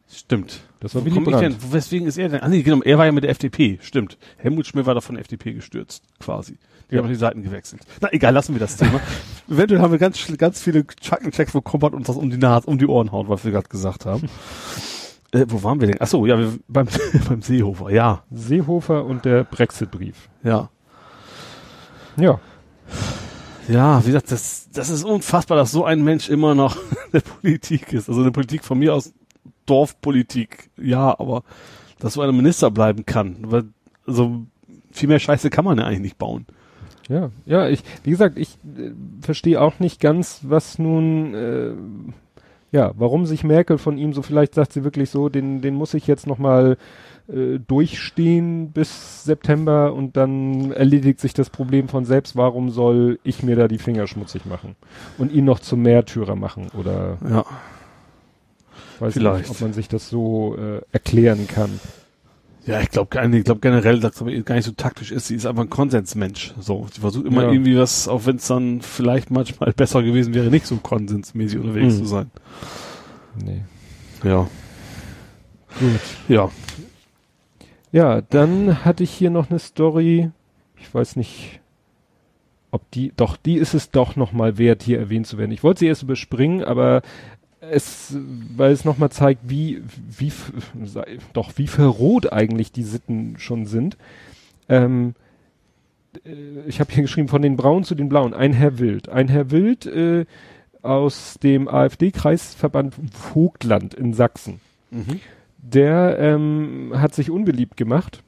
Stimmt. 0.10 0.62
Das 0.80 0.96
war 0.96 1.02
Wo 1.02 1.06
Willy 1.06 1.20
Brandt. 1.20 1.42
Denn, 1.42 1.74
weswegen 1.74 2.08
ist 2.08 2.18
er 2.18 2.30
denn? 2.30 2.42
Ah 2.42 2.48
nee, 2.48 2.62
genau, 2.62 2.82
er 2.84 2.98
war 2.98 3.06
ja 3.06 3.12
mit 3.12 3.24
der 3.24 3.32
FDP. 3.32 3.80
Stimmt. 3.82 4.18
Helmut 4.38 4.68
Schmidt 4.68 4.86
war 4.86 4.96
doch 4.96 5.04
von 5.04 5.16
der 5.16 5.22
FDP 5.22 5.54
gestürzt, 5.54 6.04
quasi. 6.20 6.58
Die 6.90 6.96
ja. 6.96 7.02
haben 7.02 7.10
die 7.10 7.16
Seiten 7.16 7.44
gewechselt. 7.44 7.82
Na 8.00 8.14
egal, 8.14 8.34
lassen 8.34 8.56
wir 8.56 8.60
das 8.60 8.78
Thema. 8.78 9.02
Eventuell 9.50 9.82
haben 9.82 9.92
wir 9.92 10.00
ganz, 10.00 10.26
ganz 10.38 10.62
viele 10.62 10.86
Checks, 10.88 11.54
wo 11.54 11.62
Kompott 11.62 11.94
uns 11.94 12.08
das 12.08 12.16
um 12.16 12.30
die 12.30 12.38
Nase, 12.38 12.68
um 12.68 12.78
die 12.78 12.88
Ohren 12.88 13.12
haut, 13.12 13.28
was 13.28 13.44
wir 13.44 13.52
gerade 13.52 13.68
gesagt 13.68 14.06
haben. 14.06 14.30
Äh, 15.32 15.46
wo 15.48 15.64
waren 15.64 15.80
wir 15.80 15.88
denn? 15.88 15.98
Ach 16.00 16.08
so, 16.08 16.26
ja, 16.26 16.38
wir, 16.38 16.54
beim, 16.68 16.88
beim 17.30 17.42
Seehofer, 17.42 17.90
ja. 17.92 18.24
Seehofer 18.32 19.06
und 19.06 19.26
der 19.26 19.44
Brexit-Brief. 19.44 20.30
Ja. 20.44 20.70
Ja. 22.16 22.40
Ja, 23.68 24.02
wie 24.04 24.08
gesagt, 24.08 24.32
das, 24.32 24.70
das 24.72 24.90
ist 24.90 25.04
unfassbar, 25.04 25.58
dass 25.58 25.72
so 25.72 25.84
ein 25.84 26.04
Mensch 26.04 26.30
immer 26.30 26.56
noch 26.56 26.76
in 27.06 27.12
der 27.14 27.20
Politik 27.22 27.92
ist. 27.92 28.08
Also 28.08 28.22
eine 28.22 28.32
Politik 28.32 28.64
von 28.64 28.80
mir 28.80 28.94
aus 28.94 29.14
Dorfpolitik, 29.66 30.70
ja, 30.78 31.20
aber 31.20 31.44
dass 32.00 32.14
so 32.14 32.22
ein 32.22 32.36
Minister 32.36 32.72
bleiben 32.72 33.06
kann. 33.06 33.38
Weil, 33.42 33.66
also 34.06 34.46
viel 34.92 35.10
mehr 35.10 35.20
Scheiße 35.20 35.50
kann 35.50 35.66
man 35.66 35.78
ja 35.78 35.86
eigentlich 35.86 36.00
nicht 36.00 36.18
bauen. 36.18 36.46
Ja, 37.10 37.32
ja, 37.46 37.68
ich, 37.70 37.84
wie 38.04 38.12
gesagt, 38.12 38.38
ich 38.38 38.58
äh, 38.78 38.92
verstehe 39.22 39.62
auch 39.62 39.80
nicht 39.80 40.00
ganz, 40.00 40.42
was 40.44 40.80
nun 40.80 41.34
äh, 41.34 41.72
ja, 42.72 42.92
warum 42.98 43.26
sich 43.26 43.44
Merkel 43.44 43.78
von 43.78 43.98
ihm 43.98 44.14
so, 44.14 44.22
vielleicht 44.22 44.54
sagt 44.54 44.74
sie 44.74 44.84
wirklich 44.84 45.10
so, 45.10 45.30
den, 45.30 45.62
den 45.62 45.76
muss 45.76 45.94
ich 45.94 46.06
jetzt 46.06 46.28
nochmal 46.28 46.78
äh, 47.28 47.60
durchstehen 47.60 48.72
bis 48.72 49.24
September 49.24 49.94
und 49.94 50.18
dann 50.18 50.72
erledigt 50.72 51.20
sich 51.20 51.34
das 51.34 51.50
Problem 51.50 51.88
von 51.88 52.06
selbst. 52.06 52.36
Warum 52.36 52.70
soll 52.70 53.20
ich 53.24 53.44
mir 53.44 53.56
da 53.56 53.68
die 53.68 53.78
Finger 53.78 54.08
schmutzig 54.08 54.46
machen 54.46 54.76
und 55.18 55.32
ihn 55.32 55.46
noch 55.46 55.60
zum 55.60 55.82
Märtyrer 55.82 56.36
machen 56.36 56.68
oder 56.78 57.18
ja. 57.30 57.46
weiß 59.00 59.14
vielleicht. 59.14 59.44
nicht, 59.44 59.52
ob 59.52 59.62
man 59.62 59.74
sich 59.74 59.88
das 59.88 60.10
so 60.10 60.58
äh, 60.58 60.82
erklären 60.92 61.48
kann. 61.48 61.80
Ja, 62.68 62.82
ich 62.82 62.90
glaube 62.90 63.38
ich 63.38 63.44
glaub 63.46 63.62
generell, 63.62 64.02
dass 64.02 64.18
sie 64.18 64.44
gar 64.44 64.56
nicht 64.56 64.66
so 64.66 64.74
taktisch 64.74 65.12
ist. 65.12 65.28
Sie 65.28 65.36
ist 65.36 65.46
einfach 65.46 65.64
ein 65.64 65.70
Konsensmensch. 65.70 66.54
So, 66.60 66.86
sie 66.94 67.00
versucht 67.00 67.26
immer 67.26 67.44
ja. 67.44 67.52
irgendwie 67.52 67.78
was, 67.78 68.10
auch 68.10 68.26
wenn 68.26 68.36
es 68.36 68.48
dann 68.48 68.82
vielleicht 68.82 69.32
manchmal 69.32 69.72
besser 69.76 70.04
gewesen 70.04 70.34
wäre, 70.34 70.50
nicht 70.50 70.68
so 70.68 70.76
konsensmäßig 70.76 71.60
unterwegs 71.60 71.96
mhm. 71.96 72.00
zu 72.00 72.06
sein. 72.06 72.32
Nee. 73.44 73.64
Ja. 74.24 74.50
Gut. 75.80 76.00
Ja. 76.28 76.50
Ja, 77.94 78.22
dann 78.22 78.84
hatte 78.84 79.04
ich 79.04 79.12
hier 79.12 79.30
noch 79.30 79.50
eine 79.50 79.60
Story, 79.60 80.30
ich 80.76 80.94
weiß 80.94 81.16
nicht, 81.16 81.62
ob 82.72 82.92
die, 82.92 83.14
doch, 83.16 83.38
die 83.38 83.56
ist 83.56 83.74
es 83.74 83.92
doch 83.92 84.18
nochmal 84.18 84.58
wert, 84.58 84.84
hier 84.84 85.00
erwähnt 85.00 85.26
zu 85.26 85.38
werden. 85.38 85.52
Ich 85.52 85.64
wollte 85.64 85.80
sie 85.80 85.88
erst 85.88 86.04
überspringen, 86.04 86.66
aber 86.66 87.02
es, 87.60 88.16
weil 88.56 88.72
es 88.72 88.86
nochmal 88.86 89.10
zeigt, 89.10 89.42
wie, 89.50 89.82
wie, 90.08 90.32
doch, 91.34 91.54
wie 91.56 91.68
verroht 91.68 92.32
eigentlich 92.32 92.72
die 92.72 92.84
Sitten 92.84 93.36
schon 93.40 93.66
sind. 93.66 93.98
Ähm, 94.70 95.16
äh, 96.26 96.62
ich 96.68 96.80
habe 96.80 96.92
hier 96.92 97.04
geschrieben, 97.04 97.28
von 97.28 97.42
den 97.42 97.58
Braunen 97.58 97.84
zu 97.84 97.96
den 97.96 98.10
Blauen, 98.10 98.34
ein 98.34 98.54
Herr 98.54 98.80
Wild. 98.80 99.10
Ein 99.10 99.28
Herr 99.28 99.52
Wild 99.52 99.86
äh, 99.86 100.26
aus 100.82 101.38
dem 101.42 101.68
AfD-Kreisverband 101.68 102.96
Vogtland 103.14 103.94
in 103.94 104.14
Sachsen. 104.14 104.60
Mhm. 104.92 105.20
Der 105.58 106.18
ähm, 106.20 106.94
hat 106.96 107.14
sich 107.14 107.30
unbeliebt 107.30 107.76
gemacht, 107.76 108.24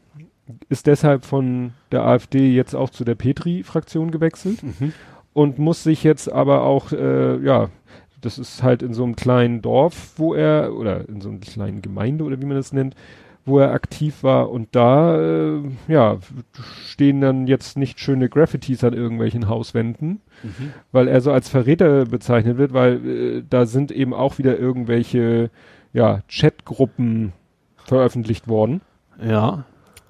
ist 0.68 0.88
deshalb 0.88 1.26
von 1.26 1.74
der 1.92 2.04
AfD 2.04 2.52
jetzt 2.52 2.76
auch 2.76 2.90
zu 2.90 3.06
der 3.06 3.16
Petri-Fraktion 3.16 4.12
gewechselt 4.12 4.64
mhm. 4.64 4.94
und 5.34 5.60
muss 5.60 5.84
sich 5.84 6.04
jetzt 6.04 6.30
aber 6.32 6.64
auch, 6.64 6.92
äh, 6.92 7.38
ja, 7.38 7.70
das 8.22 8.38
ist 8.38 8.64
halt 8.64 8.82
in 8.82 8.94
so 8.94 9.04
einem 9.04 9.16
kleinen 9.16 9.62
Dorf, 9.62 10.14
wo 10.18 10.34
er, 10.34 10.74
oder 10.76 11.08
in 11.08 11.22
so 11.22 11.30
einer 11.30 11.40
kleinen 11.40 11.82
Gemeinde 11.82 12.24
oder 12.24 12.40
wie 12.42 12.46
man 12.46 12.58
das 12.58 12.74
nennt, 12.74 12.96
wo 13.46 13.60
er 13.60 13.72
aktiv 13.72 14.24
war 14.24 14.50
und 14.50 14.70
da, 14.76 15.20
äh, 15.20 15.62
ja, 15.88 16.18
stehen 16.86 17.22
dann 17.22 17.48
jetzt 17.48 17.78
nicht 17.78 18.00
schöne 18.00 18.30
Graffitis 18.30 18.84
an 18.84 18.94
irgendwelchen 18.94 19.48
Hauswänden, 19.48 20.22
mhm. 20.44 20.74
weil 20.92 21.08
er 21.08 21.22
so 21.22 21.32
als 21.32 21.50
Verräter 21.50 22.06
bezeichnet 22.06 22.58
wird, 22.58 22.74
weil 22.74 23.06
äh, 23.06 23.44
da 23.50 23.66
sind 23.66 23.92
eben 23.92 24.14
auch 24.14 24.38
wieder 24.38 24.58
irgendwelche, 24.58 25.50
ja, 25.94 26.22
Chatgruppen 26.30 27.34
veröffentlicht 27.78 28.48
worden. 28.48 28.82
Ja. 29.22 29.66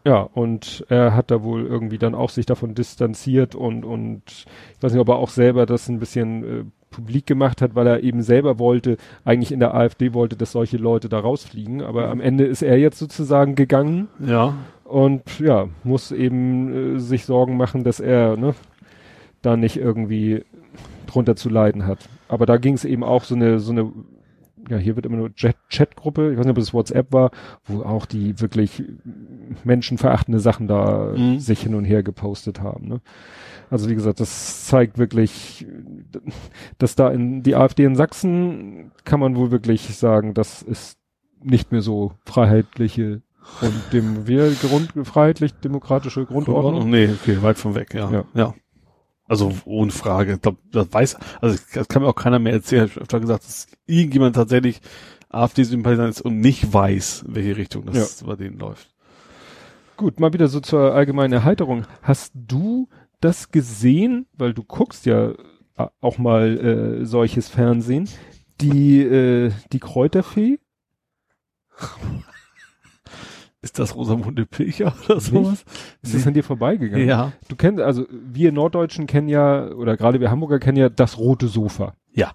Ja, 0.05 0.21
und 0.21 0.85
er 0.89 1.13
hat 1.13 1.29
da 1.29 1.43
wohl 1.43 1.65
irgendwie 1.65 1.97
dann 1.97 2.15
auch 2.15 2.29
sich 2.29 2.45
davon 2.45 2.73
distanziert 2.73 3.53
und, 3.53 3.83
und 3.83 4.23
ich 4.27 4.45
weiß 4.81 4.93
nicht, 4.93 5.01
ob 5.01 5.09
er 5.09 5.17
auch 5.17 5.29
selber 5.29 5.65
das 5.65 5.89
ein 5.89 5.99
bisschen 5.99 6.43
äh, 6.43 6.63
publik 6.89 7.25
gemacht 7.25 7.61
hat, 7.61 7.75
weil 7.75 7.87
er 7.87 8.03
eben 8.03 8.21
selber 8.21 8.59
wollte, 8.59 8.97
eigentlich 9.23 9.51
in 9.51 9.59
der 9.59 9.73
AfD 9.73 10.13
wollte, 10.13 10.35
dass 10.35 10.51
solche 10.51 10.77
Leute 10.77 11.09
da 11.09 11.19
rausfliegen. 11.19 11.81
Aber 11.81 12.09
am 12.09 12.21
Ende 12.21 12.45
ist 12.45 12.61
er 12.61 12.77
jetzt 12.77 12.99
sozusagen 12.99 13.55
gegangen. 13.55 14.07
Ja. 14.25 14.55
Und 14.83 15.39
ja, 15.39 15.67
muss 15.83 16.11
eben 16.11 16.95
äh, 16.95 16.99
sich 16.99 17.25
Sorgen 17.25 17.57
machen, 17.57 17.83
dass 17.83 17.99
er 17.99 18.37
ne, 18.37 18.55
da 19.41 19.55
nicht 19.55 19.77
irgendwie 19.77 20.43
drunter 21.05 21.35
zu 21.35 21.49
leiden 21.49 21.85
hat. 21.85 22.09
Aber 22.27 22.45
da 22.45 22.57
ging 22.57 22.73
es 22.73 22.85
eben 22.85 23.03
auch 23.03 23.23
so 23.23 23.35
eine, 23.35 23.59
so 23.59 23.71
eine, 23.71 23.91
ja, 24.69 24.77
hier 24.77 24.95
wird 24.95 25.05
immer 25.05 25.17
nur 25.17 25.33
Chat-Gruppe, 25.33 26.31
ich 26.31 26.37
weiß 26.37 26.45
nicht, 26.45 26.51
ob 26.51 26.61
es 26.61 26.73
WhatsApp 26.73 27.11
war, 27.11 27.31
wo 27.65 27.81
auch 27.81 28.05
die 28.05 28.39
wirklich 28.39 28.83
menschenverachtende 29.63 30.39
Sachen 30.39 30.67
da 30.67 31.13
mhm. 31.15 31.39
sich 31.39 31.61
hin 31.61 31.75
und 31.75 31.85
her 31.85 32.03
gepostet 32.03 32.61
haben. 32.61 32.87
Ne? 32.87 33.01
Also 33.69 33.89
wie 33.89 33.95
gesagt, 33.95 34.19
das 34.19 34.65
zeigt 34.65 34.97
wirklich, 34.97 35.65
dass 36.77 36.95
da 36.95 37.09
in 37.09 37.43
die 37.43 37.55
AfD 37.55 37.83
in 37.83 37.95
Sachsen 37.95 38.91
kann 39.05 39.19
man 39.19 39.35
wohl 39.35 39.51
wirklich 39.51 39.95
sagen, 39.95 40.33
das 40.33 40.61
ist 40.61 40.97
nicht 41.41 41.71
mehr 41.71 41.81
so 41.81 42.13
freiheitliche 42.25 43.21
und 43.61 43.93
dem 43.93 44.27
wir 44.27 44.51
Grund, 44.51 44.93
freiheitlich-demokratische 45.03 46.25
Grundordnung. 46.25 46.89
Nee, 46.89 47.09
okay, 47.09 47.41
weit 47.41 47.57
von 47.57 47.75
weg, 47.75 47.93
ja. 47.93 48.11
Ja. 48.11 48.23
ja. 48.33 48.53
Also 49.29 49.53
ohne 49.65 49.91
Frage. 49.91 50.33
Ich 50.33 50.41
glaube, 50.41 50.57
das 50.71 50.91
weiß, 50.91 51.17
also 51.39 51.57
das 51.73 51.87
kann 51.87 52.01
mir 52.01 52.09
auch 52.09 52.15
keiner 52.15 52.39
mehr 52.39 52.53
erzählen. 52.53 52.85
Ich 52.87 52.95
habe 52.95 53.01
öfter 53.01 53.19
gesagt, 53.19 53.45
dass 53.45 53.67
irgendjemand 53.85 54.35
tatsächlich 54.35 54.81
AfD-Sympathisant 55.29 56.09
ist 56.09 56.21
und 56.21 56.39
nicht 56.39 56.73
weiß, 56.73 57.25
welche 57.27 57.55
Richtung 57.55 57.85
das 57.85 58.19
ja. 58.19 58.27
bei 58.27 58.35
denen 58.35 58.57
läuft. 58.57 58.89
Gut, 59.97 60.19
mal 60.19 60.33
wieder 60.33 60.47
so 60.47 60.59
zur 60.59 60.95
allgemeinen 60.95 61.33
Erheiterung. 61.33 61.85
Hast 62.01 62.31
du 62.33 62.89
das 63.21 63.51
gesehen, 63.51 64.25
weil 64.33 64.55
du 64.55 64.63
guckst 64.63 65.05
ja 65.05 65.31
äh, 65.77 65.87
auch 66.01 66.17
mal 66.17 67.01
äh, 67.01 67.05
solches 67.05 67.49
Fernsehen, 67.49 68.09
die, 68.61 69.01
äh, 69.01 69.51
die 69.71 69.79
Kräuterfee? 69.79 70.57
Ist 73.61 73.77
das 73.77 73.95
Rosamunde 73.95 74.45
Pilcher 74.45 74.93
oder 75.05 75.19
sowas? 75.19 75.65
Ist 76.01 76.15
das 76.15 76.27
an 76.27 76.33
dir 76.33 76.43
vorbeigegangen? 76.43 77.07
Ja. 77.07 77.33
Du 77.47 77.55
kennst, 77.55 77.81
also 77.81 78.05
wir 78.09 78.51
Norddeutschen 78.51 79.05
kennen 79.05 79.27
ja, 79.27 79.69
oder 79.71 79.97
gerade 79.97 80.19
wir 80.19 80.31
Hamburger 80.31 80.59
kennen 80.59 80.77
ja 80.77 80.89
das 80.89 81.17
rote 81.17 81.47
Sofa. 81.47 81.93
Ja. 82.11 82.33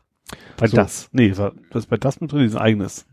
Bei 0.56 0.66
so. 0.66 0.76
das. 0.76 1.08
Nee, 1.12 1.30
das 1.30 1.52
ist 1.72 1.86
bei 1.86 1.96
das 1.96 2.20
mit 2.20 2.32
drin, 2.32 2.44
ist 2.44 2.56
ein 2.56 2.62
eigenes. 2.62 3.06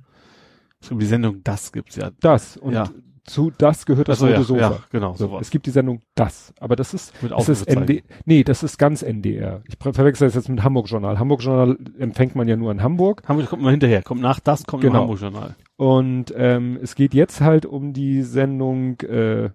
Die 0.90 1.06
Sendung 1.06 1.44
Das 1.44 1.72
gibt's 1.72 1.96
ja. 1.96 2.12
Das. 2.20 2.58
Und 2.58 2.74
ja 2.74 2.90
zu 3.24 3.52
das 3.56 3.86
gehört 3.86 4.08
das 4.08 4.22
rote 4.22 4.34
ja, 4.34 4.44
Sofa. 4.44 4.62
Ja, 4.62 4.80
genau. 4.92 5.14
So, 5.14 5.38
es 5.40 5.50
gibt 5.52 5.66
die 5.66 5.72
Sendung 5.72 6.02
Das, 6.16 6.54
aber 6.60 6.76
das 6.76 6.94
ist, 6.94 7.14
das 7.22 7.50
ist 7.50 7.70
ND, 7.70 8.04
nee, 8.26 8.44
das 8.44 8.64
ist 8.64 8.78
ganz 8.78 9.04
NDR. 9.04 9.62
Ich 9.68 9.78
verwechsel 9.80 10.28
das 10.28 10.36
jetzt 10.36 10.50
mit 10.50 10.64
Hamburg 10.64 10.88
Journal. 10.90 11.20
Hamburg 11.20 11.42
Journal 11.44 11.78
empfängt 12.00 12.36
man 12.36 12.48
ja 12.48 12.56
nur 12.56 12.72
in 12.72 12.82
Hamburg. 12.82 13.24
Hamburg 13.28 13.48
kommt 13.48 13.62
mal 13.62 13.72
hinterher, 13.72 14.02
kommt 14.02 14.22
nach 14.22 14.40
Das, 14.40 14.66
kommt 14.66 14.82
genau. 14.82 15.02
Hamburg 15.02 15.22
Journal. 15.22 15.56
Und 15.78 16.34
ähm, 16.36 16.80
es 16.82 16.96
geht 16.96 17.14
jetzt 17.14 17.42
halt 17.42 17.66
um 17.66 17.94
die 17.94 18.24
Sendung 18.24 19.00
äh, 19.02 19.50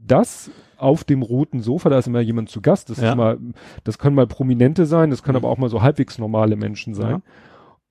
Das 0.00 0.50
auf 0.76 1.04
dem 1.04 1.22
roten 1.22 1.60
Sofa, 1.60 1.90
da 1.90 1.98
ist 1.98 2.08
immer 2.08 2.20
jemand 2.20 2.50
zu 2.50 2.60
Gast. 2.60 2.90
Das 2.90 3.00
ja. 3.00 3.10
ist 3.10 3.16
mal, 3.16 3.38
das 3.84 3.98
können 3.98 4.16
mal 4.16 4.26
Prominente 4.26 4.84
sein, 4.86 5.10
das 5.10 5.22
können 5.22 5.38
mhm. 5.38 5.44
aber 5.44 5.52
auch 5.52 5.58
mal 5.58 5.70
so 5.70 5.82
halbwegs 5.82 6.18
normale 6.18 6.56
Menschen 6.56 6.94
sein. 6.94 7.10
Ja. 7.10 7.22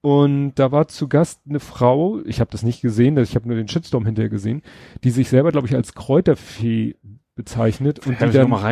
Und 0.02 0.56
da 0.56 0.72
war 0.72 0.88
zu 0.88 1.08
Gast 1.08 1.42
eine 1.48 1.60
Frau, 1.60 2.22
ich 2.26 2.40
habe 2.40 2.50
das 2.52 2.64
nicht 2.64 2.82
gesehen, 2.82 3.18
ich 3.18 3.36
habe 3.36 3.48
nur 3.48 3.56
den 3.56 3.68
Shitstorm 3.68 4.06
hinterher 4.06 4.30
gesehen, 4.30 4.64
die 5.04 5.12
sich 5.12 5.30
selber, 5.30 5.52
glaube 5.52 5.68
ich, 5.68 5.76
als 5.76 5.94
Kräuterfee 5.94 6.96
bezeichnet 7.36 8.06
und 8.06 8.20
die 8.20 8.30
dann 8.32 8.50
mal 8.50 8.64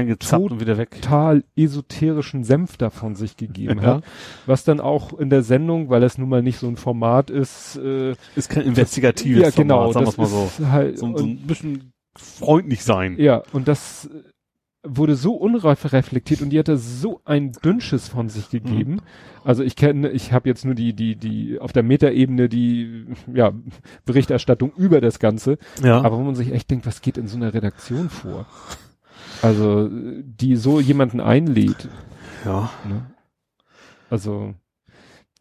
und 0.51 0.59
wieder 0.59 0.77
weg. 0.77 0.91
total 0.91 1.43
esoterischen 1.55 2.43
Senf 2.43 2.77
davon 2.77 3.15
sich 3.15 3.37
gegeben 3.37 3.79
ja. 3.81 3.95
hat. 3.95 4.03
Was 4.47 4.63
dann 4.63 4.79
auch 4.79 5.17
in 5.17 5.29
der 5.29 5.43
Sendung, 5.43 5.89
weil 5.89 6.01
das 6.01 6.17
nun 6.17 6.29
mal 6.29 6.41
nicht 6.41 6.59
so 6.59 6.67
ein 6.67 6.75
Format 6.75 7.29
ist, 7.29 7.77
äh, 7.77 8.15
ist 8.35 8.49
kein 8.49 8.63
investigatives 8.63 9.41
ja, 9.41 9.49
genau, 9.49 9.91
Format, 9.91 10.13
sagen 10.13 10.17
wir 10.17 10.23
mal 10.23 10.49
so. 10.49 10.67
Halt, 10.71 10.99
so, 10.99 11.15
so 11.15 11.23
ein 11.23 11.37
bisschen 11.47 11.93
freundlich 12.17 12.83
sein. 12.83 13.15
Ja, 13.17 13.43
und 13.53 13.67
das 13.67 14.09
wurde 14.83 15.15
so 15.15 15.33
unreflektiert 15.33 16.41
und 16.41 16.51
die 16.51 16.59
hatte 16.59 16.77
so 16.77 17.21
ein 17.25 17.51
Dünnsches 17.51 18.07
von 18.07 18.29
sich 18.29 18.49
gegeben. 18.49 18.93
Mhm. 18.93 19.01
Also 19.43 19.63
ich 19.63 19.75
kenne, 19.75 20.09
ich 20.09 20.31
habe 20.31 20.47
jetzt 20.47 20.63
nur 20.63 20.75
die, 20.75 20.93
die, 20.93 21.15
die 21.15 21.59
auf 21.59 21.73
der 21.73 21.83
Metaebene 21.83 22.47
die 22.47 23.05
ja, 23.33 23.51
Berichterstattung 24.05 24.71
über 24.77 25.01
das 25.01 25.19
Ganze. 25.19 25.57
Ja. 25.83 26.01
Aber 26.01 26.17
wo 26.17 26.23
man 26.23 26.35
sich 26.35 26.53
echt 26.53 26.71
denkt, 26.71 26.85
was 26.85 27.01
geht 27.01 27.17
in 27.17 27.27
so 27.27 27.35
einer 27.35 27.53
Redaktion 27.53 28.09
vor? 28.09 28.45
Also, 29.41 29.89
die 29.89 30.55
so 30.55 30.79
jemanden 30.79 31.19
einlädt. 31.19 31.89
Ja. 32.45 32.69
Ne? 32.87 33.05
Also, 34.09 34.53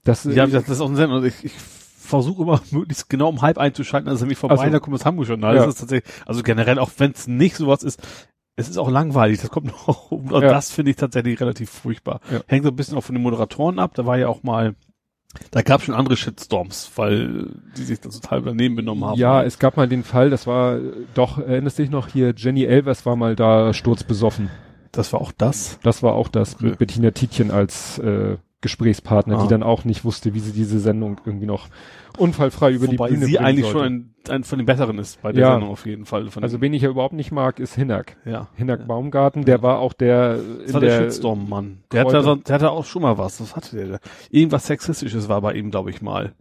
das 0.04 0.24
Ja, 0.24 0.46
das 0.46 0.68
ist 0.68 0.80
auch 0.80 0.88
ein 0.88 0.96
Sinn. 0.96 1.10
Also 1.10 1.26
ich, 1.26 1.44
ich 1.44 1.52
versuche 1.52 2.42
immer 2.42 2.60
möglichst 2.70 3.08
genau 3.08 3.28
um 3.28 3.42
halb 3.42 3.58
einzuschalten, 3.58 4.08
also 4.08 4.26
mich 4.26 4.38
vorbei, 4.38 4.56
also, 4.56 4.70
da 4.70 4.78
kommt 4.80 4.94
das 4.94 5.04
Hamburg-Journal. 5.04 5.56
Ja. 5.56 5.64
Das 5.64 5.74
ist 5.74 5.80
tatsächlich, 5.80 6.12
also 6.26 6.42
generell, 6.42 6.78
auch 6.78 6.90
wenn 6.98 7.12
es 7.12 7.26
nicht 7.26 7.56
sowas 7.56 7.82
ist, 7.82 8.00
es 8.58 8.68
ist 8.68 8.76
auch 8.76 8.90
langweilig, 8.90 9.40
das 9.40 9.50
kommt 9.50 9.66
noch 9.66 10.10
um. 10.10 10.30
Ja. 10.32 10.40
Das 10.40 10.72
finde 10.72 10.90
ich 10.90 10.96
tatsächlich 10.96 11.40
relativ 11.40 11.70
furchtbar. 11.70 12.20
Ja. 12.30 12.40
Hängt 12.48 12.64
so 12.64 12.70
ein 12.70 12.76
bisschen 12.76 12.98
auch 12.98 13.04
von 13.04 13.14
den 13.14 13.22
Moderatoren 13.22 13.78
ab. 13.78 13.92
Da 13.94 14.04
war 14.04 14.18
ja 14.18 14.26
auch 14.26 14.42
mal, 14.42 14.74
da 15.52 15.62
gab 15.62 15.80
es 15.80 15.86
schon 15.86 15.94
andere 15.94 16.16
Shitstorms, 16.16 16.90
weil 16.96 17.50
die 17.76 17.84
sich 17.84 18.00
da 18.00 18.08
total 18.08 18.42
daneben 18.42 18.74
benommen 18.74 19.04
haben. 19.04 19.18
Ja, 19.18 19.44
es 19.44 19.60
gab 19.60 19.76
mal 19.76 19.88
den 19.88 20.02
Fall, 20.02 20.30
das 20.30 20.48
war 20.48 20.78
doch, 21.14 21.38
erinnerst 21.38 21.78
dich 21.78 21.88
noch 21.88 22.08
hier, 22.08 22.34
Jenny 22.36 22.64
Elvers 22.64 23.06
war 23.06 23.14
mal 23.14 23.36
da 23.36 23.72
sturzbesoffen. 23.72 24.50
Das 24.90 25.12
war 25.12 25.20
auch 25.20 25.30
das? 25.30 25.78
Das 25.84 26.02
war 26.02 26.14
auch 26.14 26.28
das, 26.28 26.56
okay. 26.56 26.66
mit 26.66 26.78
Bettina 26.78 27.12
Tietjen 27.12 27.52
als 27.52 27.98
äh, 27.98 28.38
Gesprächspartner, 28.60 29.38
ah. 29.38 29.42
die 29.42 29.48
dann 29.48 29.62
auch 29.62 29.84
nicht 29.84 30.04
wusste, 30.04 30.34
wie 30.34 30.40
sie 30.40 30.52
diese 30.52 30.80
Sendung 30.80 31.20
irgendwie 31.24 31.46
noch 31.46 31.68
unfallfrei 32.16 32.72
über 32.72 32.88
Wobei 32.88 33.08
die 33.08 33.14
Bühne 33.14 33.26
sie 33.26 33.38
eigentlich 33.38 33.66
sollte. 33.66 33.78
schon 33.78 33.86
ein, 33.86 34.14
ein 34.28 34.44
von 34.44 34.58
den 34.58 34.66
Besseren 34.66 34.98
ist 34.98 35.22
bei 35.22 35.30
der 35.30 35.42
ja. 35.42 35.50
Sendung 35.52 35.70
auf 35.70 35.86
jeden 35.86 36.06
Fall. 36.06 36.28
also 36.40 36.60
wen 36.60 36.72
ich 36.72 36.82
ja 36.82 36.90
überhaupt 36.90 37.14
nicht 37.14 37.30
mag, 37.30 37.60
ist 37.60 37.76
Hinak. 37.76 38.16
Ja. 38.24 38.48
Hinak 38.56 38.80
ja. 38.80 38.86
Baumgarten, 38.86 39.44
der 39.44 39.62
war 39.62 39.78
auch 39.78 39.92
der 39.92 40.38
das 40.64 40.72
war 40.72 40.80
der, 40.80 40.98
der 40.98 41.04
Shitstorm-Mann. 41.04 41.84
Der 41.92 42.04
hatte, 42.04 42.40
der 42.44 42.54
hatte 42.54 42.70
auch 42.70 42.84
schon 42.84 43.02
mal 43.02 43.16
was. 43.16 43.40
Was 43.40 43.54
hatte 43.54 43.76
der? 43.76 43.86
da? 43.86 43.98
Irgendwas 44.30 44.66
Sexistisches 44.66 45.28
war 45.28 45.40
bei 45.40 45.54
ihm, 45.54 45.70
glaube 45.70 45.90
ich 45.90 46.02
mal. 46.02 46.34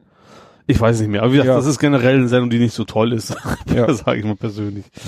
Ich 0.69 0.81
weiß 0.81 0.99
nicht 0.99 1.09
mehr. 1.09 1.23
Aber 1.23 1.31
wie 1.31 1.37
gesagt, 1.37 1.47
ja. 1.47 1.55
das 1.55 1.65
ist 1.65 1.79
generell 1.79 2.17
eine 2.17 2.27
Sendung, 2.27 2.49
die 2.49 2.59
nicht 2.59 2.73
so 2.73 2.83
toll 2.83 3.13
ist. 3.13 3.35
ja. 3.73 3.91
sage 3.93 4.19
ich 4.19 4.25
mal 4.25 4.35
persönlich. 4.35 4.85
Ja. 4.95 5.01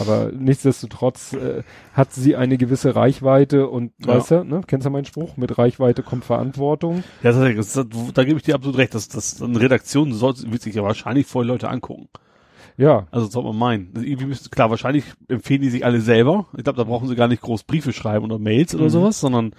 Aber 0.00 0.32
nichtsdestotrotz 0.32 1.32
äh, 1.32 1.62
hat 1.92 2.12
sie 2.12 2.34
eine 2.34 2.58
gewisse 2.58 2.96
Reichweite 2.96 3.68
und 3.68 3.92
ja. 4.00 4.08
weißt 4.08 4.30
du, 4.32 4.44
ne, 4.44 4.62
kennst 4.66 4.84
du 4.84 4.90
meinen 4.90 5.04
Spruch? 5.04 5.36
Mit 5.36 5.56
Reichweite 5.58 6.02
kommt 6.02 6.24
Verantwortung. 6.24 7.04
Ja, 7.22 7.30
das, 7.30 7.72
das, 7.72 7.88
da 8.14 8.24
gebe 8.24 8.36
ich 8.38 8.42
dir 8.42 8.56
absolut 8.56 8.78
recht. 8.78 8.94
Das, 8.94 9.08
das, 9.08 9.40
eine 9.40 9.60
Redaktion 9.60 10.12
soll, 10.12 10.34
wird 10.48 10.62
sich 10.62 10.74
ja 10.74 10.82
wahrscheinlich 10.82 11.26
voll 11.26 11.46
Leute 11.46 11.68
angucken. 11.68 12.08
Ja. 12.76 13.06
Also 13.12 13.28
soll 13.28 13.44
man 13.44 13.56
meinen. 13.56 13.92
Also 13.94 14.06
irgendwie 14.06 14.26
müsste, 14.26 14.50
klar, 14.50 14.70
wahrscheinlich 14.70 15.04
empfehlen 15.28 15.62
die 15.62 15.70
sich 15.70 15.84
alle 15.84 16.00
selber. 16.00 16.46
Ich 16.56 16.64
glaube, 16.64 16.78
da 16.78 16.84
brauchen 16.84 17.06
sie 17.06 17.14
gar 17.14 17.28
nicht 17.28 17.42
groß 17.42 17.62
Briefe 17.62 17.92
schreiben 17.92 18.24
oder 18.24 18.40
Mails 18.40 18.74
oder 18.74 18.84
mhm. 18.84 18.90
sowas, 18.90 19.20
sondern 19.20 19.52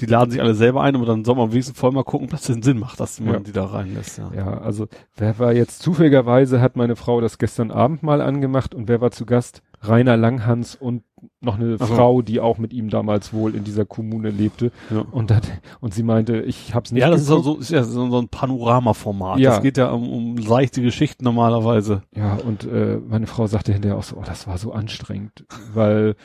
die 0.00 0.06
laden 0.06 0.30
sich 0.30 0.40
alle 0.40 0.54
selber 0.54 0.82
ein, 0.82 0.94
aber 0.94 1.06
dann 1.06 1.24
soll 1.24 1.36
man 1.36 1.52
wenigstens 1.52 1.78
voll 1.78 1.92
mal 1.92 2.04
gucken, 2.04 2.28
dass 2.28 2.42
das 2.42 2.56
Sinn 2.60 2.78
macht, 2.78 3.00
dass 3.00 3.18
man 3.18 3.34
ja. 3.34 3.40
die 3.40 3.52
da 3.52 3.64
reinlässt. 3.64 4.18
Ja. 4.18 4.30
ja, 4.34 4.58
also 4.58 4.88
wer 5.16 5.38
war 5.38 5.52
jetzt 5.52 5.80
zufälligerweise, 5.80 6.60
hat 6.60 6.76
meine 6.76 6.96
Frau 6.96 7.20
das 7.20 7.38
gestern 7.38 7.70
Abend 7.70 8.02
mal 8.02 8.20
angemacht 8.20 8.74
und 8.74 8.88
wer 8.88 9.00
war 9.00 9.10
zu 9.10 9.24
Gast? 9.24 9.62
Rainer 9.82 10.16
Langhans 10.16 10.74
und 10.74 11.02
noch 11.40 11.58
eine 11.58 11.76
Aha. 11.78 11.86
Frau, 11.86 12.22
die 12.22 12.40
auch 12.40 12.58
mit 12.58 12.72
ihm 12.72 12.88
damals 12.88 13.32
wohl 13.32 13.54
in 13.54 13.64
dieser 13.64 13.84
Kommune 13.84 14.30
lebte. 14.30 14.72
Ja. 14.90 15.04
Und, 15.10 15.30
dat, 15.30 15.42
und 15.80 15.94
sie 15.94 16.02
meinte, 16.02 16.40
ich 16.42 16.74
hab's 16.74 16.92
nicht 16.92 17.02
Ja, 17.02 17.10
das 17.10 17.26
geguckt. 17.26 17.40
ist, 17.40 17.44
so, 17.44 17.56
ist 17.58 17.70
ja 17.70 17.84
so, 17.84 18.10
so 18.10 18.18
ein 18.18 18.28
Panoramaformat. 18.28 19.38
Ja. 19.38 19.50
Das 19.52 19.62
geht 19.62 19.78
ja 19.78 19.90
um, 19.90 20.08
um 20.10 20.36
leichte 20.36 20.82
Geschichten 20.82 21.24
normalerweise. 21.24 22.02
Ja, 22.14 22.34
und 22.34 22.64
äh, 22.64 22.98
meine 23.06 23.26
Frau 23.26 23.46
sagte 23.46 23.72
hinterher 23.72 23.98
auch 23.98 24.02
so, 24.02 24.16
oh, 24.16 24.22
das 24.24 24.46
war 24.46 24.58
so 24.58 24.72
anstrengend, 24.72 25.44
weil 25.74 26.16